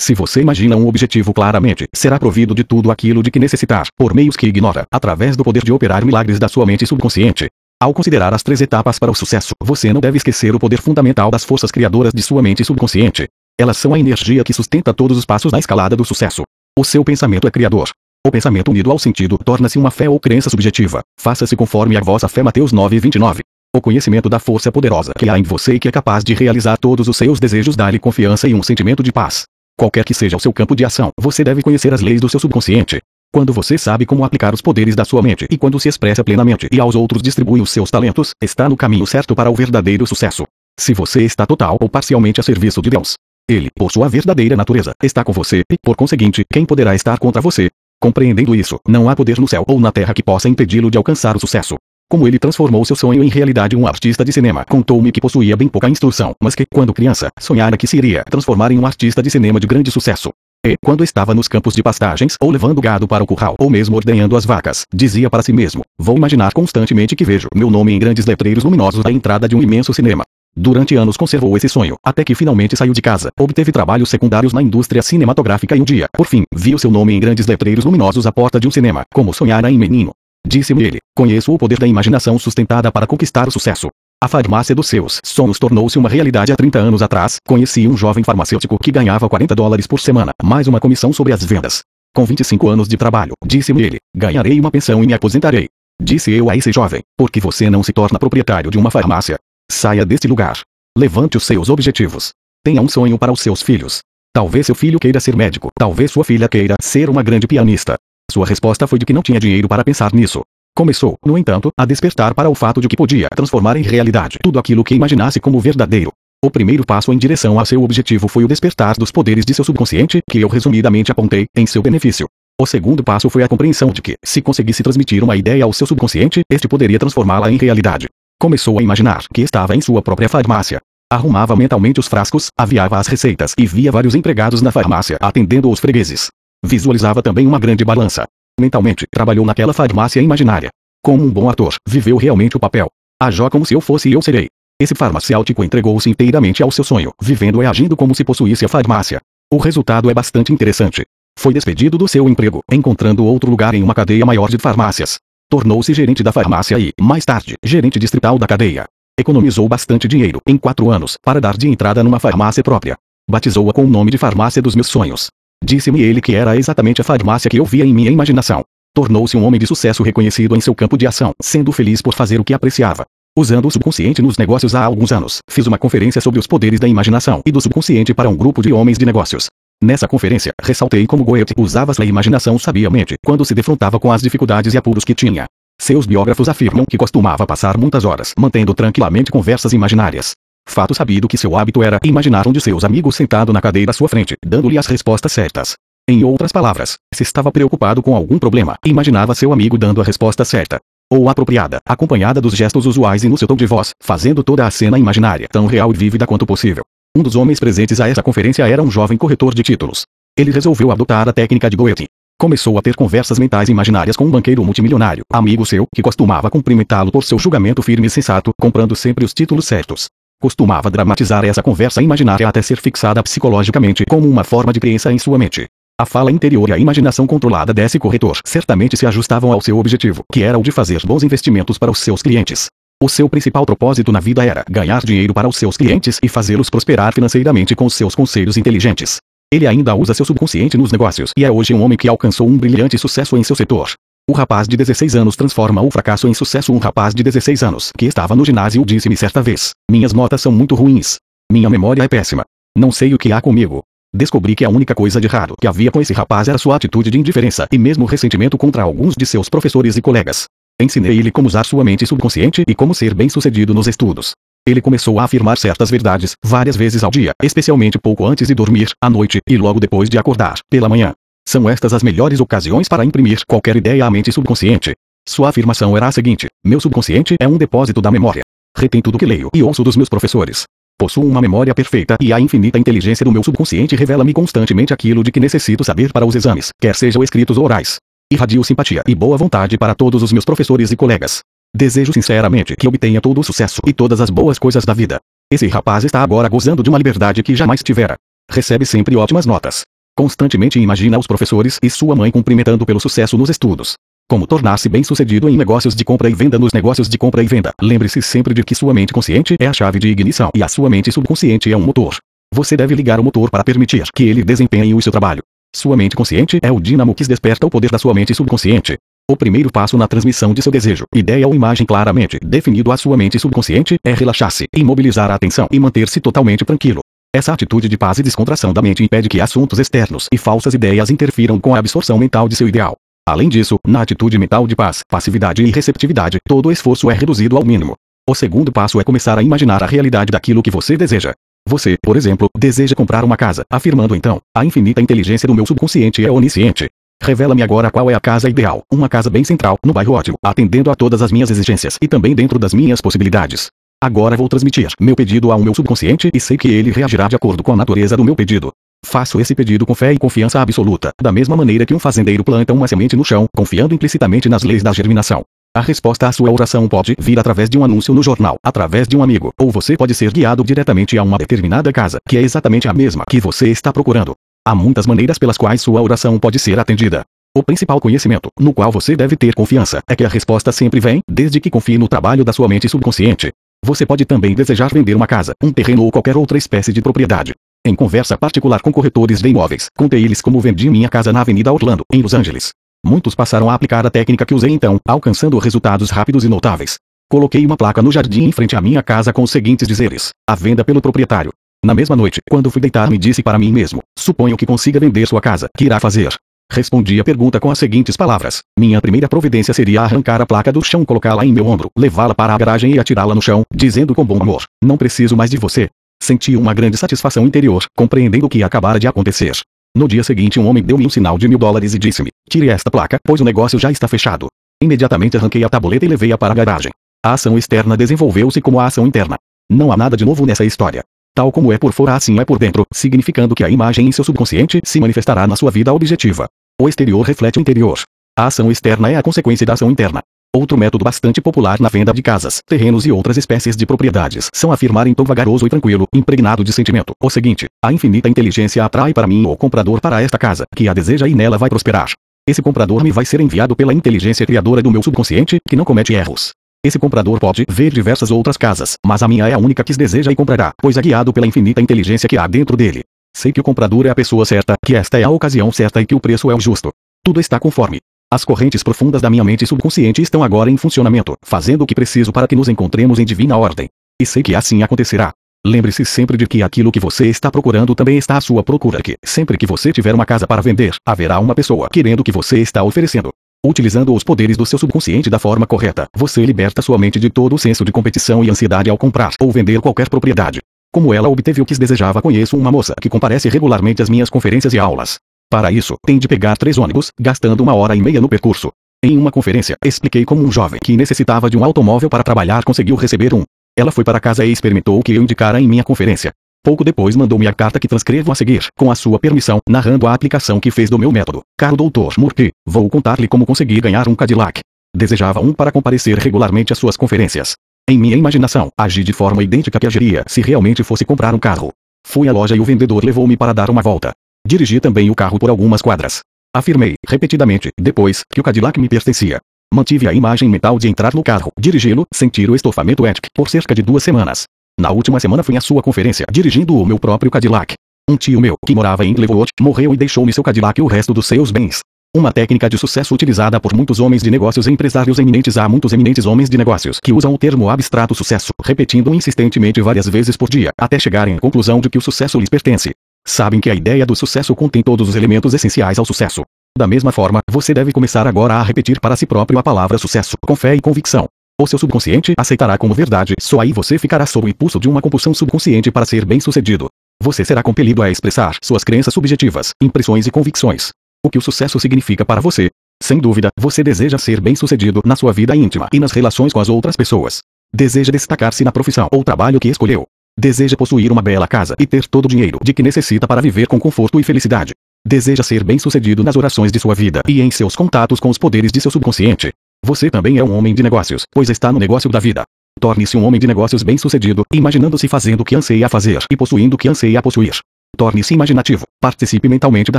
Se 0.00 0.14
você 0.14 0.40
imagina 0.40 0.78
um 0.78 0.88
objetivo 0.88 1.34
claramente, 1.34 1.86
será 1.94 2.18
provido 2.18 2.54
de 2.54 2.64
tudo 2.64 2.90
aquilo 2.90 3.22
de 3.22 3.30
que 3.30 3.38
necessitar, 3.38 3.86
por 3.94 4.14
meios 4.14 4.34
que 4.34 4.46
ignora, 4.46 4.86
através 4.90 5.36
do 5.36 5.44
poder 5.44 5.62
de 5.62 5.70
operar 5.70 6.06
milagres 6.06 6.38
da 6.38 6.48
sua 6.48 6.64
mente 6.64 6.86
subconsciente. 6.86 7.48
Ao 7.78 7.92
considerar 7.92 8.32
as 8.32 8.42
três 8.42 8.62
etapas 8.62 8.98
para 8.98 9.10
o 9.10 9.14
sucesso, 9.14 9.52
você 9.62 9.92
não 9.92 10.00
deve 10.00 10.16
esquecer 10.16 10.54
o 10.54 10.58
poder 10.58 10.80
fundamental 10.80 11.30
das 11.30 11.44
forças 11.44 11.70
criadoras 11.70 12.14
de 12.14 12.22
sua 12.22 12.40
mente 12.40 12.64
subconsciente. 12.64 13.28
Elas 13.60 13.76
são 13.76 13.92
a 13.92 13.98
energia 13.98 14.42
que 14.42 14.54
sustenta 14.54 14.94
todos 14.94 15.18
os 15.18 15.26
passos 15.26 15.52
na 15.52 15.58
escalada 15.58 15.94
do 15.94 16.04
sucesso. 16.04 16.44
O 16.78 16.82
seu 16.82 17.04
pensamento 17.04 17.46
é 17.46 17.50
criador. 17.50 17.90
O 18.26 18.30
pensamento 18.30 18.70
unido 18.70 18.90
ao 18.90 18.98
sentido 18.98 19.36
torna-se 19.36 19.78
uma 19.78 19.90
fé 19.90 20.08
ou 20.08 20.18
crença 20.18 20.48
subjetiva. 20.48 21.02
Faça-se 21.20 21.54
conforme 21.56 21.94
a 21.94 22.00
vossa 22.00 22.26
fé 22.26 22.42
Mateus 22.42 22.72
9:29. 22.72 23.40
O 23.74 23.80
conhecimento 23.80 24.28
da 24.28 24.38
força 24.38 24.70
poderosa 24.70 25.14
que 25.18 25.30
há 25.30 25.38
em 25.38 25.42
você 25.42 25.76
e 25.76 25.78
que 25.78 25.88
é 25.88 25.90
capaz 25.90 26.22
de 26.22 26.34
realizar 26.34 26.76
todos 26.76 27.08
os 27.08 27.16
seus 27.16 27.40
desejos 27.40 27.74
dá-lhe 27.74 27.98
confiança 27.98 28.46
e 28.46 28.52
um 28.52 28.62
sentimento 28.62 29.02
de 29.02 29.10
paz. 29.10 29.44
Qualquer 29.78 30.04
que 30.04 30.12
seja 30.12 30.36
o 30.36 30.40
seu 30.40 30.52
campo 30.52 30.76
de 30.76 30.84
ação, 30.84 31.10
você 31.18 31.42
deve 31.42 31.62
conhecer 31.62 31.94
as 31.94 32.02
leis 32.02 32.20
do 32.20 32.28
seu 32.28 32.38
subconsciente. 32.38 33.00
Quando 33.32 33.50
você 33.50 33.78
sabe 33.78 34.04
como 34.04 34.26
aplicar 34.26 34.52
os 34.52 34.60
poderes 34.60 34.94
da 34.94 35.06
sua 35.06 35.22
mente 35.22 35.46
e 35.50 35.56
quando 35.56 35.80
se 35.80 35.88
expressa 35.88 36.22
plenamente 36.22 36.68
e 36.70 36.78
aos 36.78 36.94
outros 36.94 37.22
distribui 37.22 37.62
os 37.62 37.70
seus 37.70 37.90
talentos, 37.90 38.32
está 38.42 38.68
no 38.68 38.76
caminho 38.76 39.06
certo 39.06 39.34
para 39.34 39.50
o 39.50 39.54
verdadeiro 39.54 40.06
sucesso. 40.06 40.44
Se 40.78 40.92
você 40.92 41.22
está 41.22 41.46
total 41.46 41.78
ou 41.80 41.88
parcialmente 41.88 42.40
a 42.40 42.42
serviço 42.42 42.82
de 42.82 42.90
Deus, 42.90 43.14
ele, 43.48 43.70
por 43.74 43.90
sua 43.90 44.06
verdadeira 44.06 44.54
natureza, 44.54 44.92
está 45.02 45.24
com 45.24 45.32
você 45.32 45.62
e, 45.72 45.76
por 45.82 45.96
conseguinte, 45.96 46.44
quem 46.52 46.66
poderá 46.66 46.94
estar 46.94 47.18
contra 47.18 47.40
você? 47.40 47.70
Compreendendo 47.98 48.54
isso, 48.54 48.78
não 48.86 49.08
há 49.08 49.16
poder 49.16 49.40
no 49.40 49.48
céu 49.48 49.64
ou 49.66 49.80
na 49.80 49.90
terra 49.90 50.12
que 50.12 50.22
possa 50.22 50.46
impedi-lo 50.46 50.90
de 50.90 50.98
alcançar 50.98 51.34
o 51.36 51.40
sucesso. 51.40 51.76
Como 52.12 52.28
ele 52.28 52.38
transformou 52.38 52.84
seu 52.84 52.94
sonho 52.94 53.24
em 53.24 53.28
realidade, 53.28 53.74
um 53.74 53.86
artista 53.86 54.22
de 54.22 54.30
cinema 54.30 54.66
contou-me 54.66 55.10
que 55.10 55.18
possuía 55.18 55.56
bem 55.56 55.66
pouca 55.66 55.88
instrução, 55.88 56.34
mas 56.38 56.54
que, 56.54 56.66
quando 56.66 56.92
criança, 56.92 57.30
sonhara 57.40 57.74
que 57.74 57.86
se 57.86 57.96
iria 57.96 58.22
transformar 58.24 58.70
em 58.70 58.78
um 58.78 58.84
artista 58.84 59.22
de 59.22 59.30
cinema 59.30 59.58
de 59.58 59.66
grande 59.66 59.90
sucesso. 59.90 60.28
E, 60.62 60.76
quando 60.84 61.02
estava 61.02 61.34
nos 61.34 61.48
campos 61.48 61.74
de 61.74 61.82
pastagens, 61.82 62.36
ou 62.38 62.50
levando 62.50 62.82
gado 62.82 63.08
para 63.08 63.24
o 63.24 63.26
curral, 63.26 63.56
ou 63.58 63.70
mesmo 63.70 63.96
ordenhando 63.96 64.36
as 64.36 64.44
vacas, 64.44 64.84
dizia 64.92 65.30
para 65.30 65.42
si 65.42 65.54
mesmo: 65.54 65.80
Vou 65.98 66.14
imaginar 66.14 66.52
constantemente 66.52 67.16
que 67.16 67.24
vejo 67.24 67.48
meu 67.54 67.70
nome 67.70 67.94
em 67.94 67.98
grandes 67.98 68.26
letreiros 68.26 68.62
luminosos 68.62 69.06
à 69.06 69.10
entrada 69.10 69.48
de 69.48 69.56
um 69.56 69.62
imenso 69.62 69.94
cinema. 69.94 70.22
Durante 70.54 70.94
anos 70.94 71.16
conservou 71.16 71.56
esse 71.56 71.66
sonho, 71.70 71.96
até 72.04 72.22
que 72.24 72.34
finalmente 72.34 72.76
saiu 72.76 72.92
de 72.92 73.00
casa, 73.00 73.30
obteve 73.40 73.72
trabalhos 73.72 74.10
secundários 74.10 74.52
na 74.52 74.60
indústria 74.60 75.00
cinematográfica 75.00 75.74
e 75.74 75.80
um 75.80 75.84
dia, 75.84 76.08
por 76.12 76.26
fim, 76.26 76.44
viu 76.54 76.76
seu 76.76 76.90
nome 76.90 77.14
em 77.14 77.20
grandes 77.20 77.46
letreiros 77.46 77.86
luminosos 77.86 78.26
à 78.26 78.32
porta 78.32 78.60
de 78.60 78.68
um 78.68 78.70
cinema, 78.70 79.02
como 79.14 79.32
sonhara 79.32 79.70
em 79.70 79.78
menino. 79.78 80.12
Disse-me 80.46 80.82
ele: 80.82 80.98
Conheço 81.16 81.52
o 81.52 81.58
poder 81.58 81.78
da 81.78 81.86
imaginação 81.86 82.38
sustentada 82.38 82.90
para 82.90 83.06
conquistar 83.06 83.48
o 83.48 83.50
sucesso. 83.50 83.88
A 84.22 84.28
farmácia 84.28 84.74
dos 84.74 84.86
seus 84.86 85.20
sonhos 85.24 85.58
tornou-se 85.58 85.98
uma 85.98 86.08
realidade 86.08 86.52
há 86.52 86.56
30 86.56 86.78
anos 86.78 87.02
atrás. 87.02 87.36
Conheci 87.46 87.88
um 87.88 87.96
jovem 87.96 88.22
farmacêutico 88.22 88.78
que 88.78 88.92
ganhava 88.92 89.28
40 89.28 89.54
dólares 89.54 89.86
por 89.86 89.98
semana, 89.98 90.32
mais 90.42 90.68
uma 90.68 90.78
comissão 90.78 91.12
sobre 91.12 91.32
as 91.32 91.42
vendas. 91.42 91.82
Com 92.14 92.24
25 92.24 92.68
anos 92.68 92.88
de 92.88 92.96
trabalho, 92.96 93.32
disse-me 93.44 93.82
ele, 93.82 93.98
ganharei 94.14 94.60
uma 94.60 94.70
pensão 94.70 95.02
e 95.02 95.06
me 95.06 95.14
aposentarei. 95.14 95.68
Disse 96.00 96.30
eu 96.30 96.50
a 96.50 96.56
esse 96.56 96.70
jovem, 96.70 97.02
porque 97.16 97.40
você 97.40 97.70
não 97.70 97.82
se 97.82 97.92
torna 97.92 98.18
proprietário 98.18 98.70
de 98.70 98.78
uma 98.78 98.90
farmácia? 98.90 99.38
Saia 99.70 100.04
deste 100.04 100.28
lugar. 100.28 100.60
Levante 100.96 101.36
os 101.36 101.44
seus 101.44 101.68
objetivos. 101.68 102.32
Tenha 102.62 102.82
um 102.82 102.88
sonho 102.88 103.18
para 103.18 103.32
os 103.32 103.40
seus 103.40 103.62
filhos. 103.62 104.00
Talvez 104.32 104.66
seu 104.66 104.74
filho 104.74 105.00
queira 105.00 105.20
ser 105.20 105.34
médico, 105.34 105.68
talvez 105.78 106.10
sua 106.10 106.24
filha 106.24 106.48
queira 106.48 106.76
ser 106.80 107.10
uma 107.10 107.22
grande 107.22 107.46
pianista. 107.46 107.96
Sua 108.32 108.46
resposta 108.46 108.86
foi 108.86 108.98
de 108.98 109.04
que 109.04 109.12
não 109.12 109.20
tinha 109.20 109.38
dinheiro 109.38 109.68
para 109.68 109.84
pensar 109.84 110.10
nisso. 110.14 110.40
Começou, 110.74 111.16
no 111.22 111.36
entanto, 111.36 111.70
a 111.78 111.84
despertar 111.84 112.32
para 112.32 112.48
o 112.48 112.54
fato 112.54 112.80
de 112.80 112.88
que 112.88 112.96
podia 112.96 113.28
transformar 113.28 113.76
em 113.76 113.82
realidade 113.82 114.38
tudo 114.42 114.58
aquilo 114.58 114.82
que 114.82 114.94
imaginasse 114.94 115.38
como 115.38 115.60
verdadeiro. 115.60 116.10
O 116.42 116.50
primeiro 116.50 116.82
passo 116.82 117.12
em 117.12 117.18
direção 117.18 117.60
a 117.60 117.66
seu 117.66 117.82
objetivo 117.82 118.28
foi 118.28 118.42
o 118.42 118.48
despertar 118.48 118.96
dos 118.96 119.12
poderes 119.12 119.44
de 119.44 119.52
seu 119.52 119.66
subconsciente, 119.66 120.22
que 120.30 120.40
eu 120.40 120.48
resumidamente 120.48 121.12
apontei, 121.12 121.44
em 121.54 121.66
seu 121.66 121.82
benefício. 121.82 122.26
O 122.58 122.64
segundo 122.64 123.04
passo 123.04 123.28
foi 123.28 123.42
a 123.42 123.48
compreensão 123.48 123.90
de 123.90 124.00
que, 124.00 124.14
se 124.24 124.40
conseguisse 124.40 124.82
transmitir 124.82 125.22
uma 125.22 125.36
ideia 125.36 125.62
ao 125.62 125.72
seu 125.74 125.86
subconsciente, 125.86 126.40
este 126.50 126.66
poderia 126.66 126.98
transformá-la 126.98 127.52
em 127.52 127.58
realidade. 127.58 128.08
Começou 128.40 128.78
a 128.78 128.82
imaginar 128.82 129.24
que 129.30 129.42
estava 129.42 129.76
em 129.76 129.82
sua 129.82 130.00
própria 130.00 130.30
farmácia. 130.30 130.80
Arrumava 131.12 131.54
mentalmente 131.54 132.00
os 132.00 132.08
frascos, 132.08 132.46
aviava 132.58 132.96
as 132.96 133.08
receitas 133.08 133.52
e 133.58 133.66
via 133.66 133.92
vários 133.92 134.14
empregados 134.14 134.62
na 134.62 134.72
farmácia 134.72 135.18
atendendo 135.20 135.70
os 135.70 135.78
fregueses. 135.78 136.30
Visualizava 136.64 137.22
também 137.22 137.46
uma 137.46 137.58
grande 137.58 137.84
balança. 137.84 138.26
Mentalmente, 138.60 139.06
trabalhou 139.10 139.44
naquela 139.44 139.72
farmácia 139.72 140.20
imaginária. 140.20 140.70
Como 141.02 141.24
um 141.24 141.30
bom 141.30 141.50
ator, 141.50 141.74
viveu 141.86 142.16
realmente 142.16 142.56
o 142.56 142.60
papel. 142.60 142.88
Ajó 143.20 143.50
como 143.50 143.66
se 143.66 143.74
eu 143.74 143.80
fosse 143.80 144.08
e 144.08 144.12
eu 144.12 144.22
serei. 144.22 144.48
Esse 144.80 144.94
farmacêutico 144.94 145.62
entregou-se 145.64 146.08
inteiramente 146.08 146.62
ao 146.62 146.70
seu 146.70 146.84
sonho, 146.84 147.12
vivendo 147.20 147.62
e 147.62 147.66
agindo 147.66 147.96
como 147.96 148.14
se 148.14 148.24
possuísse 148.24 148.64
a 148.64 148.68
farmácia. 148.68 149.20
O 149.52 149.58
resultado 149.58 150.10
é 150.10 150.14
bastante 150.14 150.52
interessante. 150.52 151.04
Foi 151.38 151.52
despedido 151.52 151.98
do 151.98 152.08
seu 152.08 152.28
emprego, 152.28 152.60
encontrando 152.70 153.24
outro 153.24 153.50
lugar 153.50 153.74
em 153.74 153.82
uma 153.82 153.94
cadeia 153.94 154.24
maior 154.24 154.48
de 154.48 154.58
farmácias. 154.58 155.18
Tornou-se 155.48 155.92
gerente 155.92 156.22
da 156.22 156.32
farmácia 156.32 156.78
e, 156.78 156.92
mais 157.00 157.24
tarde, 157.24 157.54
gerente 157.64 157.98
distrital 157.98 158.38
da 158.38 158.46
cadeia. 158.46 158.86
Economizou 159.18 159.68
bastante 159.68 160.08
dinheiro, 160.08 160.40
em 160.46 160.56
quatro 160.56 160.90
anos, 160.90 161.16
para 161.22 161.40
dar 161.40 161.56
de 161.56 161.68
entrada 161.68 162.02
numa 162.02 162.18
farmácia 162.18 162.62
própria. 162.62 162.96
Batizou-a 163.28 163.72
com 163.72 163.84
o 163.84 163.88
nome 163.88 164.10
de 164.10 164.18
Farmácia 164.18 164.62
dos 164.62 164.74
Meus 164.74 164.88
Sonhos. 164.88 165.28
Disse-me 165.62 166.02
ele 166.02 166.20
que 166.20 166.34
era 166.34 166.56
exatamente 166.56 167.00
a 167.00 167.04
farmácia 167.04 167.48
que 167.48 167.58
eu 167.58 167.64
via 167.64 167.84
em 167.84 167.94
minha 167.94 168.10
imaginação. 168.10 168.62
Tornou-se 168.94 169.36
um 169.36 169.44
homem 169.44 169.60
de 169.60 169.66
sucesso 169.66 170.02
reconhecido 170.02 170.56
em 170.56 170.60
seu 170.60 170.74
campo 170.74 170.98
de 170.98 171.06
ação, 171.06 171.32
sendo 171.40 171.70
feliz 171.72 172.02
por 172.02 172.14
fazer 172.14 172.40
o 172.40 172.44
que 172.44 172.52
apreciava. 172.52 173.04
Usando 173.38 173.66
o 173.66 173.70
subconsciente 173.70 174.20
nos 174.20 174.36
negócios 174.36 174.74
há 174.74 174.84
alguns 174.84 175.12
anos, 175.12 175.38
fiz 175.48 175.66
uma 175.66 175.78
conferência 175.78 176.20
sobre 176.20 176.38
os 176.38 176.46
poderes 176.46 176.78
da 176.78 176.86
imaginação 176.86 177.40
e 177.46 177.52
do 177.52 177.60
subconsciente 177.60 178.12
para 178.12 178.28
um 178.28 178.36
grupo 178.36 178.60
de 178.60 178.72
homens 178.72 178.98
de 178.98 179.06
negócios. 179.06 179.46
Nessa 179.82 180.06
conferência, 180.06 180.52
ressaltei 180.60 181.06
como 181.06 181.24
Goethe 181.24 181.54
usava 181.56 181.94
sua 181.94 182.04
imaginação 182.04 182.58
sabiamente 182.58 183.14
quando 183.24 183.44
se 183.44 183.54
defrontava 183.54 183.98
com 183.98 184.12
as 184.12 184.20
dificuldades 184.20 184.74
e 184.74 184.78
apuros 184.78 185.04
que 185.04 185.14
tinha. 185.14 185.46
Seus 185.80 186.06
biógrafos 186.06 186.48
afirmam 186.48 186.84
que 186.84 186.98
costumava 186.98 187.46
passar 187.46 187.78
muitas 187.78 188.04
horas 188.04 188.32
mantendo 188.38 188.74
tranquilamente 188.74 189.32
conversas 189.32 189.72
imaginárias. 189.72 190.32
Fato 190.66 190.94
sabido 190.94 191.28
que 191.28 191.38
seu 191.38 191.56
hábito 191.56 191.82
era 191.82 191.98
imaginar 192.04 192.46
um 192.46 192.52
de 192.52 192.60
seus 192.60 192.84
amigos 192.84 193.16
sentado 193.16 193.52
na 193.52 193.60
cadeira 193.60 193.90
à 193.90 193.94
sua 193.94 194.08
frente, 194.08 194.36
dando-lhe 194.44 194.78
as 194.78 194.86
respostas 194.86 195.32
certas. 195.32 195.74
Em 196.08 196.24
outras 196.24 196.50
palavras, 196.50 196.96
se 197.14 197.22
estava 197.22 197.52
preocupado 197.52 198.02
com 198.02 198.14
algum 198.14 198.38
problema, 198.38 198.76
imaginava 198.84 199.34
seu 199.34 199.52
amigo 199.52 199.78
dando 199.78 200.00
a 200.00 200.04
resposta 200.04 200.44
certa 200.44 200.78
ou 201.12 201.28
apropriada, 201.28 201.78
acompanhada 201.86 202.40
dos 202.40 202.54
gestos 202.54 202.86
usuais 202.86 203.22
e 203.22 203.28
no 203.28 203.36
seu 203.36 203.46
tom 203.46 203.54
de 203.54 203.66
voz, 203.66 203.90
fazendo 204.02 204.42
toda 204.42 204.66
a 204.66 204.70
cena 204.70 204.98
imaginária 204.98 205.46
tão 205.46 205.66
real 205.66 205.92
e 205.92 205.96
vívida 205.96 206.26
quanto 206.26 206.46
possível. 206.46 206.82
Um 207.14 207.22
dos 207.22 207.36
homens 207.36 207.60
presentes 207.60 208.00
a 208.00 208.08
essa 208.08 208.22
conferência 208.22 208.66
era 208.66 208.82
um 208.82 208.90
jovem 208.90 209.18
corretor 209.18 209.54
de 209.54 209.62
títulos. 209.62 210.06
Ele 210.38 210.50
resolveu 210.50 210.90
adotar 210.90 211.28
a 211.28 211.32
técnica 211.32 211.68
de 211.68 211.76
Goethe. 211.76 212.06
Começou 212.40 212.78
a 212.78 212.82
ter 212.82 212.96
conversas 212.96 213.38
mentais 213.38 213.68
imaginárias 213.68 214.16
com 214.16 214.24
um 214.24 214.30
banqueiro 214.30 214.64
multimilionário, 214.64 215.22
amigo 215.30 215.66
seu, 215.66 215.86
que 215.94 216.00
costumava 216.00 216.50
cumprimentá-lo 216.50 217.12
por 217.12 217.22
seu 217.24 217.38
julgamento 217.38 217.82
firme 217.82 218.06
e 218.06 218.10
sensato, 218.10 218.50
comprando 218.58 218.96
sempre 218.96 219.22
os 219.22 219.34
títulos 219.34 219.66
certos. 219.66 220.08
Costumava 220.42 220.90
dramatizar 220.90 221.44
essa 221.44 221.62
conversa 221.62 222.02
imaginária 222.02 222.48
até 222.48 222.60
ser 222.60 222.76
fixada 222.76 223.22
psicologicamente 223.22 224.04
como 224.04 224.28
uma 224.28 224.42
forma 224.42 224.72
de 224.72 224.80
crença 224.80 225.12
em 225.12 225.16
sua 225.16 225.38
mente. 225.38 225.66
A 225.96 226.04
fala 226.04 226.32
interior 226.32 226.68
e 226.68 226.72
a 226.72 226.78
imaginação 226.78 227.28
controlada 227.28 227.72
desse 227.72 227.96
corretor 227.96 228.40
certamente 228.44 228.96
se 228.96 229.06
ajustavam 229.06 229.52
ao 229.52 229.60
seu 229.60 229.78
objetivo, 229.78 230.24
que 230.32 230.42
era 230.42 230.58
o 230.58 230.62
de 230.64 230.72
fazer 230.72 231.00
bons 231.06 231.22
investimentos 231.22 231.78
para 231.78 231.92
os 231.92 232.00
seus 232.00 232.22
clientes. 232.22 232.66
O 233.00 233.08
seu 233.08 233.28
principal 233.28 233.64
propósito 233.64 234.10
na 234.10 234.18
vida 234.18 234.44
era 234.44 234.64
ganhar 234.68 235.04
dinheiro 235.04 235.32
para 235.32 235.46
os 235.46 235.56
seus 235.56 235.76
clientes 235.76 236.18
e 236.20 236.28
fazê-los 236.28 236.68
prosperar 236.68 237.14
financeiramente 237.14 237.76
com 237.76 237.88
seus 237.88 238.16
conselhos 238.16 238.56
inteligentes. 238.56 239.18
Ele 239.52 239.64
ainda 239.64 239.94
usa 239.94 240.12
seu 240.12 240.26
subconsciente 240.26 240.76
nos 240.76 240.90
negócios 240.90 241.30
e 241.38 241.44
é 241.44 241.52
hoje 241.52 241.72
um 241.72 241.80
homem 241.80 241.96
que 241.96 242.08
alcançou 242.08 242.48
um 242.48 242.58
brilhante 242.58 242.98
sucesso 242.98 243.36
em 243.36 243.44
seu 243.44 243.54
setor. 243.54 243.92
O 244.28 244.32
rapaz 244.32 244.68
de 244.68 244.76
16 244.76 245.16
anos 245.16 245.34
transforma 245.34 245.82
o 245.82 245.90
fracasso 245.90 246.28
em 246.28 246.34
sucesso. 246.34 246.72
Um 246.72 246.78
rapaz 246.78 247.12
de 247.12 247.24
16 247.24 247.62
anos 247.64 247.90
que 247.98 248.06
estava 248.06 248.36
no 248.36 248.44
ginásio 248.44 248.84
disse-me 248.84 249.16
certa 249.16 249.42
vez: 249.42 249.72
Minhas 249.90 250.12
notas 250.12 250.40
são 250.40 250.52
muito 250.52 250.76
ruins. 250.76 251.16
Minha 251.50 251.68
memória 251.68 252.04
é 252.04 252.08
péssima. 252.08 252.44
Não 252.76 252.92
sei 252.92 253.12
o 253.12 253.18
que 253.18 253.32
há 253.32 253.40
comigo. 253.40 253.82
Descobri 254.14 254.54
que 254.54 254.64
a 254.64 254.68
única 254.68 254.94
coisa 254.94 255.20
de 255.20 255.26
raro 255.26 255.54
que 255.60 255.66
havia 255.66 255.90
com 255.90 256.00
esse 256.00 256.12
rapaz 256.12 256.46
era 256.46 256.56
sua 256.56 256.76
atitude 256.76 257.10
de 257.10 257.18
indiferença 257.18 257.66
e 257.72 257.76
mesmo 257.76 258.04
ressentimento 258.04 258.56
contra 258.56 258.82
alguns 258.82 259.14
de 259.16 259.26
seus 259.26 259.48
professores 259.48 259.96
e 259.96 260.02
colegas. 260.02 260.44
Ensinei-lhe 260.80 261.32
como 261.32 261.48
usar 261.48 261.64
sua 261.64 261.82
mente 261.82 262.06
subconsciente 262.06 262.62
e 262.66 262.74
como 262.76 262.94
ser 262.94 263.14
bem-sucedido 263.14 263.74
nos 263.74 263.88
estudos. 263.88 264.34
Ele 264.64 264.80
começou 264.80 265.18
a 265.18 265.24
afirmar 265.24 265.58
certas 265.58 265.90
verdades, 265.90 266.34
várias 266.44 266.76
vezes 266.76 267.02
ao 267.02 267.10
dia, 267.10 267.32
especialmente 267.42 267.98
pouco 267.98 268.24
antes 268.24 268.46
de 268.46 268.54
dormir, 268.54 268.92
à 269.02 269.10
noite, 269.10 269.40
e 269.48 269.58
logo 269.58 269.80
depois 269.80 270.08
de 270.08 270.16
acordar, 270.16 270.58
pela 270.70 270.88
manhã. 270.88 271.12
São 271.46 271.68
estas 271.68 271.92
as 271.92 272.02
melhores 272.02 272.40
ocasiões 272.40 272.88
para 272.88 273.04
imprimir 273.04 273.42
qualquer 273.46 273.76
ideia 273.76 274.04
à 274.04 274.10
mente 274.10 274.32
subconsciente. 274.32 274.94
Sua 275.28 275.48
afirmação 275.48 275.96
era 275.96 276.06
a 276.06 276.12
seguinte: 276.12 276.48
Meu 276.64 276.80
subconsciente 276.80 277.36
é 277.40 277.46
um 277.46 277.56
depósito 277.56 278.00
da 278.00 278.10
memória. 278.10 278.42
Retém 278.76 279.02
tudo 279.02 279.18
que 279.18 279.26
leio 279.26 279.50
e 279.54 279.62
ouço 279.62 279.84
dos 279.84 279.96
meus 279.96 280.08
professores. 280.08 280.64
Possuo 280.98 281.26
uma 281.26 281.40
memória 281.40 281.74
perfeita 281.74 282.16
e 282.20 282.32
a 282.32 282.40
infinita 282.40 282.78
inteligência 282.78 283.24
do 283.24 283.32
meu 283.32 283.42
subconsciente 283.42 283.96
revela-me 283.96 284.32
constantemente 284.32 284.92
aquilo 284.92 285.22
de 285.22 285.32
que 285.32 285.40
necessito 285.40 285.84
saber 285.84 286.12
para 286.12 286.24
os 286.24 286.34
exames, 286.34 286.70
quer 286.80 286.94
sejam 286.94 287.22
escritos 287.22 287.58
ou 287.58 287.64
orais. 287.64 287.96
Irradio 288.30 288.64
simpatia 288.64 289.02
e 289.06 289.14
boa 289.14 289.36
vontade 289.36 289.76
para 289.76 289.94
todos 289.94 290.22
os 290.22 290.32
meus 290.32 290.44
professores 290.44 290.90
e 290.90 290.96
colegas. 290.96 291.40
Desejo 291.74 292.12
sinceramente 292.12 292.76
que 292.76 292.86
obtenha 292.86 293.20
todo 293.20 293.40
o 293.40 293.44
sucesso 293.44 293.80
e 293.86 293.92
todas 293.92 294.20
as 294.20 294.30
boas 294.30 294.58
coisas 294.58 294.84
da 294.84 294.94
vida. 294.94 295.18
Esse 295.50 295.66
rapaz 295.68 296.04
está 296.04 296.22
agora 296.22 296.48
gozando 296.48 296.82
de 296.82 296.88
uma 296.88 296.98
liberdade 296.98 297.42
que 297.42 297.54
jamais 297.54 297.82
tivera. 297.82 298.16
Recebe 298.50 298.86
sempre 298.86 299.16
ótimas 299.16 299.44
notas. 299.44 299.82
Constantemente 300.16 300.78
imagina 300.78 301.18
os 301.18 301.26
professores 301.26 301.78
e 301.82 301.88
sua 301.88 302.14
mãe 302.14 302.30
cumprimentando 302.30 302.84
pelo 302.84 303.00
sucesso 303.00 303.38
nos 303.38 303.48
estudos. 303.48 303.94
Como 304.28 304.46
tornar-se 304.46 304.88
bem-sucedido 304.88 305.48
em 305.48 305.56
negócios 305.56 305.94
de 305.94 306.04
compra 306.04 306.28
e 306.28 306.34
venda 306.34 306.58
nos 306.58 306.72
negócios 306.72 307.08
de 307.08 307.18
compra 307.18 307.42
e 307.42 307.46
venda. 307.46 307.72
Lembre-se 307.80 308.20
sempre 308.22 308.54
de 308.54 308.62
que 308.62 308.74
sua 308.74 308.94
mente 308.94 309.12
consciente 309.12 309.56
é 309.58 309.66
a 309.66 309.72
chave 309.72 309.98
de 309.98 310.08
ignição 310.08 310.50
e 310.54 310.62
a 310.62 310.68
sua 310.68 310.88
mente 310.88 311.10
subconsciente 311.10 311.72
é 311.72 311.76
um 311.76 311.80
motor. 311.80 312.16
Você 312.54 312.76
deve 312.76 312.94
ligar 312.94 313.18
o 313.18 313.24
motor 313.24 313.50
para 313.50 313.64
permitir 313.64 314.04
que 314.14 314.24
ele 314.24 314.44
desempenhe 314.44 314.94
o 314.94 315.00
seu 315.00 315.10
trabalho. 315.10 315.42
Sua 315.74 315.96
mente 315.96 316.14
consciente 316.14 316.58
é 316.62 316.70
o 316.70 316.78
dínamo 316.78 317.14
que 317.14 317.24
desperta 317.24 317.66
o 317.66 317.70
poder 317.70 317.90
da 317.90 317.98
sua 317.98 318.12
mente 318.12 318.34
subconsciente. 318.34 318.96
O 319.30 319.36
primeiro 319.36 319.70
passo 319.70 319.96
na 319.96 320.08
transmissão 320.08 320.52
de 320.52 320.60
seu 320.60 320.72
desejo, 320.72 321.04
ideia 321.14 321.46
ou 321.46 321.54
imagem 321.54 321.86
claramente 321.86 322.38
definido 322.42 322.90
à 322.90 322.96
sua 322.96 323.16
mente 323.16 323.38
subconsciente 323.38 323.96
é 324.04 324.12
relaxar-se, 324.12 324.66
imobilizar 324.74 325.30
a 325.30 325.34
atenção 325.34 325.66
e 325.70 325.78
manter-se 325.78 326.20
totalmente 326.20 326.64
tranquilo. 326.64 327.01
Essa 327.34 327.54
atitude 327.54 327.88
de 327.88 327.96
paz 327.96 328.18
e 328.18 328.22
descontração 328.22 328.74
da 328.74 328.82
mente 328.82 329.02
impede 329.02 329.26
que 329.26 329.40
assuntos 329.40 329.78
externos 329.78 330.26
e 330.30 330.36
falsas 330.36 330.74
ideias 330.74 331.08
interfiram 331.08 331.58
com 331.58 331.74
a 331.74 331.78
absorção 331.78 332.18
mental 332.18 332.46
de 332.46 332.54
seu 332.54 332.68
ideal. 332.68 332.94
Além 333.26 333.48
disso, 333.48 333.78
na 333.86 334.02
atitude 334.02 334.36
mental 334.36 334.66
de 334.66 334.76
paz, 334.76 335.00
passividade 335.08 335.62
e 335.62 335.70
receptividade, 335.70 336.36
todo 336.46 336.66
o 336.66 336.72
esforço 336.72 337.10
é 337.10 337.14
reduzido 337.14 337.56
ao 337.56 337.64
mínimo. 337.64 337.94
O 338.28 338.34
segundo 338.34 338.70
passo 338.70 339.00
é 339.00 339.04
começar 339.04 339.38
a 339.38 339.42
imaginar 339.42 339.82
a 339.82 339.86
realidade 339.86 340.30
daquilo 340.30 340.62
que 340.62 340.70
você 340.70 340.94
deseja. 340.94 341.32
Você, 341.66 341.96
por 342.02 342.18
exemplo, 342.18 342.50
deseja 342.58 342.94
comprar 342.94 343.24
uma 343.24 343.36
casa, 343.36 343.64
afirmando 343.70 344.14
então: 344.14 344.38
a 344.54 344.62
infinita 344.62 345.00
inteligência 345.00 345.46
do 345.46 345.54
meu 345.54 345.64
subconsciente 345.64 346.22
é 346.22 346.30
onisciente. 346.30 346.90
Revela-me 347.22 347.62
agora 347.62 347.90
qual 347.90 348.10
é 348.10 348.14
a 348.14 348.20
casa 348.20 348.50
ideal, 348.50 348.82
uma 348.92 349.08
casa 349.08 349.30
bem 349.30 349.42
central, 349.44 349.78
no 349.82 349.94
bairro 349.94 350.12
ótimo, 350.12 350.36
atendendo 350.44 350.90
a 350.90 350.94
todas 350.94 351.22
as 351.22 351.32
minhas 351.32 351.50
exigências 351.50 351.96
e 352.02 352.06
também 352.06 352.34
dentro 352.34 352.58
das 352.58 352.74
minhas 352.74 353.00
possibilidades. 353.00 353.70
Agora 354.02 354.36
vou 354.36 354.48
transmitir 354.48 354.88
meu 354.98 355.14
pedido 355.14 355.52
ao 355.52 355.62
meu 355.62 355.72
subconsciente 355.72 356.28
e 356.34 356.40
sei 356.40 356.56
que 356.56 356.66
ele 356.66 356.90
reagirá 356.90 357.28
de 357.28 357.36
acordo 357.36 357.62
com 357.62 357.72
a 357.72 357.76
natureza 357.76 358.16
do 358.16 358.24
meu 358.24 358.34
pedido. 358.34 358.72
Faço 359.06 359.40
esse 359.40 359.54
pedido 359.54 359.86
com 359.86 359.94
fé 359.94 360.12
e 360.12 360.18
confiança 360.18 360.60
absoluta, 360.60 361.12
da 361.22 361.30
mesma 361.30 361.56
maneira 361.56 361.86
que 361.86 361.94
um 361.94 362.00
fazendeiro 362.00 362.42
planta 362.42 362.72
uma 362.72 362.88
semente 362.88 363.14
no 363.14 363.24
chão, 363.24 363.46
confiando 363.56 363.94
implicitamente 363.94 364.48
nas 364.48 364.64
leis 364.64 364.82
da 364.82 364.92
germinação. 364.92 365.44
A 365.72 365.80
resposta 365.80 366.26
à 366.26 366.32
sua 366.32 366.50
oração 366.50 366.88
pode 366.88 367.14
vir 367.16 367.38
através 367.38 367.70
de 367.70 367.78
um 367.78 367.84
anúncio 367.84 368.12
no 368.12 368.24
jornal, 368.24 368.56
através 368.60 369.06
de 369.06 369.16
um 369.16 369.22
amigo, 369.22 369.52
ou 369.56 369.70
você 369.70 369.96
pode 369.96 370.16
ser 370.16 370.32
guiado 370.32 370.64
diretamente 370.64 371.16
a 371.16 371.22
uma 371.22 371.38
determinada 371.38 371.92
casa, 371.92 372.18
que 372.28 372.36
é 372.36 372.42
exatamente 372.42 372.88
a 372.88 372.92
mesma 372.92 373.22
que 373.30 373.38
você 373.38 373.68
está 373.68 373.92
procurando. 373.92 374.34
Há 374.66 374.74
muitas 374.74 375.06
maneiras 375.06 375.38
pelas 375.38 375.56
quais 375.56 375.80
sua 375.80 376.02
oração 376.02 376.40
pode 376.40 376.58
ser 376.58 376.76
atendida. 376.76 377.22
O 377.56 377.62
principal 377.62 378.00
conhecimento, 378.00 378.48
no 378.58 378.72
qual 378.72 378.90
você 378.90 379.14
deve 379.14 379.36
ter 379.36 379.54
confiança, 379.54 380.00
é 380.08 380.16
que 380.16 380.24
a 380.24 380.28
resposta 380.28 380.72
sempre 380.72 380.98
vem, 380.98 381.20
desde 381.30 381.60
que 381.60 381.70
confie 381.70 381.98
no 381.98 382.08
trabalho 382.08 382.44
da 382.44 382.52
sua 382.52 382.66
mente 382.66 382.88
subconsciente. 382.88 383.52
Você 383.84 384.06
pode 384.06 384.24
também 384.24 384.54
desejar 384.54 384.92
vender 384.92 385.16
uma 385.16 385.26
casa, 385.26 385.54
um 385.60 385.72
terreno 385.72 386.04
ou 386.04 386.12
qualquer 386.12 386.36
outra 386.36 386.56
espécie 386.56 386.92
de 386.92 387.02
propriedade. 387.02 387.52
Em 387.84 387.96
conversa 387.96 388.38
particular 388.38 388.80
com 388.80 388.92
corretores 388.92 389.42
de 389.42 389.48
imóveis, 389.48 389.88
contei-lhes 389.98 390.40
como 390.40 390.60
vendi 390.60 390.88
minha 390.88 391.08
casa 391.08 391.32
na 391.32 391.40
Avenida 391.40 391.72
Orlando, 391.72 392.04
em 392.12 392.22
Los 392.22 392.32
Angeles. 392.32 392.70
Muitos 393.04 393.34
passaram 393.34 393.68
a 393.68 393.74
aplicar 393.74 394.06
a 394.06 394.10
técnica 394.10 394.46
que 394.46 394.54
usei 394.54 394.70
então, 394.70 395.00
alcançando 395.04 395.58
resultados 395.58 396.10
rápidos 396.10 396.44
e 396.44 396.48
notáveis. 396.48 396.96
Coloquei 397.28 397.66
uma 397.66 397.76
placa 397.76 398.00
no 398.00 398.12
jardim 398.12 398.44
em 398.44 398.52
frente 398.52 398.76
à 398.76 398.80
minha 398.80 399.02
casa 399.02 399.32
com 399.32 399.42
os 399.42 399.50
seguintes 399.50 399.88
dizeres: 399.88 400.30
A 400.48 400.54
venda 400.54 400.84
pelo 400.84 401.02
proprietário. 401.02 401.52
Na 401.84 401.92
mesma 401.92 402.14
noite, 402.14 402.40
quando 402.48 402.70
fui 402.70 402.80
deitar-me 402.80 403.18
disse 403.18 403.42
para 403.42 403.58
mim 403.58 403.72
mesmo, 403.72 404.00
suponho 404.16 404.56
que 404.56 404.64
consiga 404.64 405.00
vender 405.00 405.26
sua 405.26 405.40
casa, 405.40 405.68
que 405.76 405.84
irá 405.84 405.98
fazer? 405.98 406.32
Respondi 406.74 407.20
a 407.20 407.24
pergunta 407.24 407.60
com 407.60 407.70
as 407.70 407.78
seguintes 407.78 408.16
palavras. 408.16 408.62
Minha 408.78 408.98
primeira 408.98 409.28
providência 409.28 409.74
seria 409.74 410.00
arrancar 410.00 410.40
a 410.40 410.46
placa 410.46 410.72
do 410.72 410.82
chão, 410.82 411.04
colocá-la 411.04 411.44
em 411.44 411.52
meu 411.52 411.66
ombro, 411.66 411.90
levá-la 411.94 412.34
para 412.34 412.54
a 412.54 412.56
garagem 412.56 412.94
e 412.94 412.98
atirá-la 412.98 413.34
no 413.34 413.42
chão, 413.42 413.62
dizendo 413.74 414.14
com 414.14 414.24
bom 414.24 414.40
amor, 414.40 414.64
não 414.82 414.96
preciso 414.96 415.36
mais 415.36 415.50
de 415.50 415.58
você. 415.58 415.90
Senti 416.22 416.56
uma 416.56 416.72
grande 416.72 416.96
satisfação 416.96 417.46
interior, 417.46 417.84
compreendendo 417.94 418.46
o 418.46 418.48
que 418.48 418.62
acabara 418.62 418.98
de 418.98 419.06
acontecer. 419.06 419.52
No 419.94 420.08
dia 420.08 420.24
seguinte 420.24 420.58
um 420.58 420.66
homem 420.66 420.82
deu-me 420.82 421.06
um 421.06 421.10
sinal 421.10 421.36
de 421.36 421.46
mil 421.46 421.58
dólares 421.58 421.92
e 421.92 421.98
disse-me, 421.98 422.30
tire 422.48 422.70
esta 422.70 422.90
placa, 422.90 423.18
pois 423.22 423.42
o 423.42 423.44
negócio 423.44 423.78
já 423.78 423.90
está 423.90 424.08
fechado. 424.08 424.46
Imediatamente 424.82 425.36
arranquei 425.36 425.62
a 425.62 425.68
tabuleta 425.68 426.06
e 426.06 426.08
levei-a 426.08 426.38
para 426.38 426.52
a 426.52 426.56
garagem. 426.56 426.90
A 427.22 427.34
ação 427.34 427.58
externa 427.58 427.98
desenvolveu-se 427.98 428.62
como 428.62 428.80
a 428.80 428.86
ação 428.86 429.06
interna. 429.06 429.36
Não 429.70 429.92
há 429.92 429.96
nada 429.98 430.16
de 430.16 430.24
novo 430.24 430.46
nessa 430.46 430.64
história. 430.64 431.02
Tal 431.34 431.52
como 431.52 431.70
é 431.70 431.76
por 431.76 431.92
fora 431.92 432.14
assim 432.14 432.40
é 432.40 432.46
por 432.46 432.58
dentro, 432.58 432.86
significando 432.94 433.54
que 433.54 433.62
a 433.62 433.68
imagem 433.68 434.08
em 434.08 434.12
seu 434.12 434.24
subconsciente 434.24 434.80
se 434.84 435.00
manifestará 435.00 435.46
na 435.46 435.54
sua 435.54 435.70
vida 435.70 435.92
objetiva. 435.92 436.48
O 436.82 436.88
exterior 436.88 437.22
reflete 437.24 437.58
o 437.58 437.60
interior. 437.60 438.00
A 438.36 438.46
ação 438.46 438.68
externa 438.68 439.08
é 439.08 439.14
a 439.14 439.22
consequência 439.22 439.64
da 439.64 439.74
ação 439.74 439.88
interna. 439.88 440.20
Outro 440.52 440.76
método 440.76 441.04
bastante 441.04 441.40
popular 441.40 441.78
na 441.78 441.88
venda 441.88 442.12
de 442.12 442.20
casas, 442.20 442.58
terrenos 442.66 443.06
e 443.06 443.12
outras 443.12 443.36
espécies 443.36 443.76
de 443.76 443.86
propriedades 443.86 444.48
são 444.52 444.72
afirmar 444.72 445.06
em 445.06 445.14
tom 445.14 445.22
vagaroso 445.22 445.64
e 445.64 445.70
tranquilo, 445.70 446.08
impregnado 446.12 446.64
de 446.64 446.72
sentimento, 446.72 447.12
o 447.22 447.30
seguinte: 447.30 447.66
a 447.84 447.92
infinita 447.92 448.28
inteligência 448.28 448.84
atrai 448.84 449.14
para 449.14 449.28
mim 449.28 449.46
o 449.46 449.56
comprador 449.56 450.00
para 450.00 450.20
esta 450.22 450.36
casa, 450.36 450.64
que 450.74 450.88
a 450.88 450.92
deseja 450.92 451.28
e 451.28 451.36
nela 451.36 451.56
vai 451.56 451.70
prosperar. 451.70 452.10
Esse 452.48 452.60
comprador 452.60 453.04
me 453.04 453.12
vai 453.12 453.24
ser 453.24 453.40
enviado 453.40 453.76
pela 453.76 453.94
inteligência 453.94 454.44
criadora 454.44 454.82
do 454.82 454.90
meu 454.90 455.04
subconsciente, 455.04 455.60
que 455.68 455.76
não 455.76 455.84
comete 455.84 456.14
erros. 456.14 456.50
Esse 456.84 456.98
comprador 456.98 457.38
pode 457.38 457.64
ver 457.70 457.92
diversas 457.92 458.32
outras 458.32 458.56
casas, 458.56 458.94
mas 459.06 459.22
a 459.22 459.28
minha 459.28 459.48
é 459.48 459.52
a 459.52 459.58
única 459.58 459.84
que 459.84 459.92
deseja 459.92 460.32
e 460.32 460.34
comprará, 460.34 460.72
pois 460.82 460.96
é 460.96 461.00
guiado 461.00 461.32
pela 461.32 461.46
infinita 461.46 461.80
inteligência 461.80 462.28
que 462.28 462.36
há 462.36 462.48
dentro 462.48 462.76
dele. 462.76 463.02
Sei 463.34 463.52
que 463.52 463.60
o 463.60 463.64
comprador 463.64 464.06
é 464.06 464.10
a 464.10 464.14
pessoa 464.14 464.44
certa, 464.44 464.74
que 464.84 464.94
esta 464.94 465.18
é 465.18 465.22
a 465.22 465.30
ocasião 465.30 465.72
certa 465.72 466.00
e 466.00 466.06
que 466.06 466.14
o 466.14 466.20
preço 466.20 466.50
é 466.50 466.54
o 466.54 466.60
justo. 466.60 466.90
Tudo 467.24 467.40
está 467.40 467.58
conforme. 467.58 467.98
As 468.30 468.44
correntes 468.44 468.82
profundas 468.82 469.20
da 469.20 469.28
minha 469.28 469.44
mente 469.44 469.66
subconsciente 469.66 470.22
estão 470.22 470.42
agora 470.42 470.70
em 470.70 470.76
funcionamento, 470.76 471.34
fazendo 471.42 471.82
o 471.82 471.86
que 471.86 471.94
preciso 471.94 472.32
para 472.32 472.46
que 472.46 472.56
nos 472.56 472.68
encontremos 472.68 473.18
em 473.18 473.24
divina 473.24 473.56
ordem. 473.56 473.88
E 474.20 474.26
sei 474.26 474.42
que 474.42 474.54
assim 474.54 474.82
acontecerá. 474.82 475.32
Lembre-se 475.64 476.04
sempre 476.04 476.36
de 476.36 476.46
que 476.46 476.62
aquilo 476.62 476.90
que 476.90 476.98
você 476.98 477.28
está 477.28 477.50
procurando 477.50 477.94
também 477.94 478.18
está 478.18 478.36
à 478.36 478.40
sua 478.40 478.62
procura 478.62 479.00
que, 479.00 479.16
sempre 479.24 479.56
que 479.56 479.66
você 479.66 479.92
tiver 479.92 480.14
uma 480.14 480.26
casa 480.26 480.46
para 480.46 480.60
vender, 480.60 480.94
haverá 481.06 481.38
uma 481.38 481.54
pessoa 481.54 481.88
querendo 481.90 482.20
o 482.20 482.24
que 482.24 482.32
você 482.32 482.58
está 482.58 482.82
oferecendo. 482.82 483.30
Utilizando 483.64 484.12
os 484.12 484.24
poderes 484.24 484.56
do 484.56 484.66
seu 484.66 484.78
subconsciente 484.78 485.30
da 485.30 485.38
forma 485.38 485.66
correta, 485.66 486.08
você 486.16 486.44
liberta 486.44 486.82
sua 486.82 486.98
mente 486.98 487.20
de 487.20 487.30
todo 487.30 487.54
o 487.54 487.58
senso 487.58 487.84
de 487.84 487.92
competição 487.92 488.42
e 488.42 488.50
ansiedade 488.50 488.90
ao 488.90 488.98
comprar 488.98 489.34
ou 489.38 489.52
vender 489.52 489.80
qualquer 489.80 490.08
propriedade. 490.08 490.60
Como 490.92 491.14
ela 491.14 491.26
obteve 491.26 491.62
o 491.62 491.64
que 491.64 491.74
desejava, 491.74 492.20
conheço 492.20 492.54
uma 492.54 492.70
moça 492.70 492.94
que 493.00 493.08
comparece 493.08 493.48
regularmente 493.48 494.02
às 494.02 494.10
minhas 494.10 494.28
conferências 494.28 494.74
e 494.74 494.78
aulas. 494.78 495.18
Para 495.50 495.72
isso, 495.72 495.96
tem 496.04 496.18
de 496.18 496.28
pegar 496.28 496.54
três 496.58 496.76
ônibus, 496.76 497.10
gastando 497.18 497.62
uma 497.62 497.74
hora 497.74 497.96
e 497.96 498.02
meia 498.02 498.20
no 498.20 498.28
percurso. 498.28 498.70
Em 499.02 499.16
uma 499.16 499.32
conferência, 499.32 499.74
expliquei 499.82 500.26
como 500.26 500.44
um 500.44 500.52
jovem 500.52 500.78
que 500.84 500.94
necessitava 500.94 501.48
de 501.48 501.56
um 501.56 501.64
automóvel 501.64 502.10
para 502.10 502.22
trabalhar 502.22 502.62
conseguiu 502.62 502.94
receber 502.94 503.32
um. 503.32 503.42
Ela 503.74 503.90
foi 503.90 504.04
para 504.04 504.20
casa 504.20 504.44
e 504.44 504.52
experimentou 504.52 505.00
o 505.00 505.02
que 505.02 505.14
eu 505.14 505.22
indicara 505.22 505.58
em 505.58 505.66
minha 505.66 505.82
conferência. 505.82 506.30
Pouco 506.62 506.84
depois 506.84 507.16
mandou-me 507.16 507.46
a 507.46 507.54
carta 507.54 507.80
que 507.80 507.88
transcrevo 507.88 508.30
a 508.30 508.34
seguir, 508.34 508.66
com 508.76 508.90
a 508.90 508.94
sua 508.94 509.18
permissão, 509.18 509.60
narrando 509.66 510.06
a 510.06 510.12
aplicação 510.12 510.60
que 510.60 510.70
fez 510.70 510.90
do 510.90 510.98
meu 510.98 511.10
método. 511.10 511.40
Caro 511.58 511.74
doutor 511.74 512.14
Murphy, 512.18 512.52
vou 512.66 512.88
contar-lhe 512.90 513.26
como 513.26 513.46
consegui 513.46 513.80
ganhar 513.80 514.06
um 514.08 514.14
Cadillac. 514.14 514.60
Desejava 514.94 515.40
um 515.40 515.54
para 515.54 515.72
comparecer 515.72 516.18
regularmente 516.18 516.70
às 516.70 516.78
suas 516.78 516.98
conferências. 516.98 517.54
Em 517.88 517.98
minha 517.98 518.16
imaginação, 518.16 518.70
agi 518.78 519.02
de 519.02 519.12
forma 519.12 519.42
idêntica 519.42 519.78
que 519.78 519.86
agiria 519.86 520.24
se 520.26 520.40
realmente 520.40 520.84
fosse 520.84 521.04
comprar 521.04 521.34
um 521.34 521.38
carro. 521.38 521.72
Fui 522.06 522.28
à 522.28 522.32
loja 522.32 522.54
e 522.54 522.60
o 522.60 522.64
vendedor 522.64 523.04
levou-me 523.04 523.36
para 523.36 523.52
dar 523.52 523.70
uma 523.70 523.82
volta. 523.82 524.12
Dirigi 524.46 524.80
também 524.80 525.10
o 525.10 525.14
carro 525.14 525.38
por 525.38 525.50
algumas 525.50 525.82
quadras. 525.82 526.20
Afirmei, 526.54 526.94
repetidamente, 527.06 527.70
depois, 527.78 528.22
que 528.32 528.40
o 528.40 528.42
Cadillac 528.42 528.78
me 528.78 528.88
pertencia. 528.88 529.40
Mantive 529.74 530.06
a 530.06 530.12
imagem 530.12 530.48
mental 530.48 530.78
de 530.78 530.88
entrar 530.88 531.14
no 531.14 531.22
carro, 531.22 531.50
dirigi-lo, 531.58 532.06
sentir 532.12 532.50
o 532.50 532.54
estofamento 532.54 533.06
ético, 533.06 533.28
por 533.34 533.48
cerca 533.48 533.74
de 533.74 533.82
duas 533.82 534.02
semanas. 534.02 534.44
Na 534.78 534.90
última 534.90 535.18
semana 535.18 535.42
fui 535.42 535.56
à 535.56 535.60
sua 535.60 535.82
conferência, 535.82 536.26
dirigindo 536.30 536.76
o 536.76 536.86
meu 536.86 536.98
próprio 536.98 537.30
Cadillac. 537.30 537.74
Um 538.08 538.16
tio 538.16 538.40
meu, 538.40 538.56
que 538.64 538.74
morava 538.74 539.04
em 539.04 539.10
Inglewood, 539.10 539.50
morreu 539.60 539.94
e 539.94 539.96
deixou-me 539.96 540.32
seu 540.32 540.42
Cadillac 540.42 540.80
e 540.80 540.82
o 540.82 540.86
resto 540.86 541.14
dos 541.14 541.26
seus 541.26 541.50
bens. 541.50 541.80
Uma 542.14 542.30
técnica 542.30 542.68
de 542.68 542.76
sucesso 542.76 543.14
utilizada 543.14 543.58
por 543.58 543.72
muitos 543.72 543.98
homens 543.98 544.22
de 544.22 544.30
negócios 544.30 544.66
e 544.66 544.70
empresários 544.70 545.18
eminentes. 545.18 545.56
Há 545.56 545.66
muitos 545.66 545.94
eminentes 545.94 546.26
homens 546.26 546.50
de 546.50 546.58
negócios 546.58 547.00
que 547.02 547.10
usam 547.10 547.32
o 547.32 547.38
termo 547.38 547.70
abstrato 547.70 548.14
sucesso, 548.14 548.52
repetindo 548.62 549.14
insistentemente 549.14 549.80
várias 549.80 550.06
vezes 550.06 550.36
por 550.36 550.50
dia, 550.50 550.72
até 550.78 550.98
chegarem 550.98 551.36
à 551.36 551.40
conclusão 551.40 551.80
de 551.80 551.88
que 551.88 551.96
o 551.96 552.02
sucesso 552.02 552.38
lhes 552.38 552.50
pertence. 552.50 552.90
Sabem 553.26 553.60
que 553.60 553.70
a 553.70 553.74
ideia 553.74 554.04
do 554.04 554.14
sucesso 554.14 554.54
contém 554.54 554.82
todos 554.82 555.08
os 555.08 555.16
elementos 555.16 555.54
essenciais 555.54 555.98
ao 555.98 556.04
sucesso. 556.04 556.42
Da 556.76 556.86
mesma 556.86 557.12
forma, 557.12 557.40
você 557.50 557.72
deve 557.72 557.92
começar 557.92 558.26
agora 558.26 558.56
a 558.56 558.62
repetir 558.62 559.00
para 559.00 559.16
si 559.16 559.24
próprio 559.24 559.58
a 559.58 559.62
palavra 559.62 559.96
sucesso, 559.96 560.36
com 560.44 560.54
fé 560.54 560.74
e 560.74 560.82
convicção. 560.82 561.24
O 561.58 561.66
seu 561.66 561.78
subconsciente 561.78 562.34
aceitará 562.36 562.76
como 562.76 562.92
verdade, 562.92 563.32
só 563.40 563.60
aí 563.60 563.72
você 563.72 563.98
ficará 563.98 564.26
sob 564.26 564.48
o 564.48 564.50
impulso 564.50 564.78
de 564.78 564.86
uma 564.86 565.00
compulsão 565.00 565.32
subconsciente 565.32 565.90
para 565.90 566.04
ser 566.04 566.26
bem-sucedido. 566.26 566.88
Você 567.22 567.42
será 567.42 567.62
compelido 567.62 568.02
a 568.02 568.10
expressar 568.10 568.56
suas 568.62 568.84
crenças 568.84 569.14
subjetivas, 569.14 569.70
impressões 569.80 570.26
e 570.26 570.30
convicções. 570.30 570.90
O 571.24 571.30
que 571.30 571.38
o 571.38 571.42
sucesso 571.42 571.78
significa 571.78 572.24
para 572.24 572.40
você? 572.40 572.68
Sem 573.00 573.18
dúvida, 573.18 573.50
você 573.56 573.84
deseja 573.84 574.18
ser 574.18 574.40
bem-sucedido 574.40 575.00
na 575.04 575.14
sua 575.14 575.32
vida 575.32 575.54
íntima 575.54 575.88
e 575.92 576.00
nas 576.00 576.10
relações 576.10 576.52
com 576.52 576.58
as 576.58 576.68
outras 576.68 576.96
pessoas. 576.96 577.40
Deseja 577.72 578.10
destacar-se 578.10 578.64
na 578.64 578.72
profissão 578.72 579.08
ou 579.12 579.22
trabalho 579.22 579.60
que 579.60 579.68
escolheu. 579.68 580.04
Deseja 580.36 580.76
possuir 580.76 581.12
uma 581.12 581.22
bela 581.22 581.46
casa 581.46 581.76
e 581.78 581.86
ter 581.86 582.08
todo 582.08 582.24
o 582.24 582.28
dinheiro 582.28 582.58
de 582.60 582.74
que 582.74 582.82
necessita 582.82 583.28
para 583.28 583.40
viver 583.40 583.68
com 583.68 583.78
conforto 583.78 584.18
e 584.18 584.24
felicidade. 584.24 584.72
Deseja 585.06 585.44
ser 585.44 585.62
bem-sucedido 585.62 586.24
nas 586.24 586.34
orações 586.34 586.72
de 586.72 586.80
sua 586.80 586.94
vida 586.94 587.22
e 587.28 587.40
em 587.40 587.52
seus 587.52 587.76
contatos 587.76 588.18
com 588.18 588.28
os 588.28 588.38
poderes 588.38 588.72
de 588.72 588.80
seu 588.80 588.90
subconsciente. 588.90 589.52
Você 589.84 590.10
também 590.10 590.38
é 590.38 590.44
um 590.44 590.52
homem 590.52 590.74
de 590.74 590.82
negócios, 590.82 591.22
pois 591.30 591.48
está 591.48 591.70
no 591.70 591.78
negócio 591.78 592.10
da 592.10 592.18
vida. 592.18 592.42
Torne-se 592.80 593.16
um 593.16 593.24
homem 593.24 593.40
de 593.40 593.46
negócios 593.46 593.84
bem-sucedido, 593.84 594.42
imaginando-se 594.52 595.06
fazendo 595.06 595.42
o 595.42 595.44
que 595.44 595.54
anseia 595.54 595.88
fazer 595.88 596.24
e 596.28 596.36
possuindo 596.36 596.74
o 596.74 596.78
que 596.78 596.88
anseia 596.88 597.22
possuir. 597.22 597.60
Torne-se 597.96 598.34
imaginativo. 598.34 598.84
Participe 599.00 599.48
mentalmente 599.48 599.92
da 599.92 599.98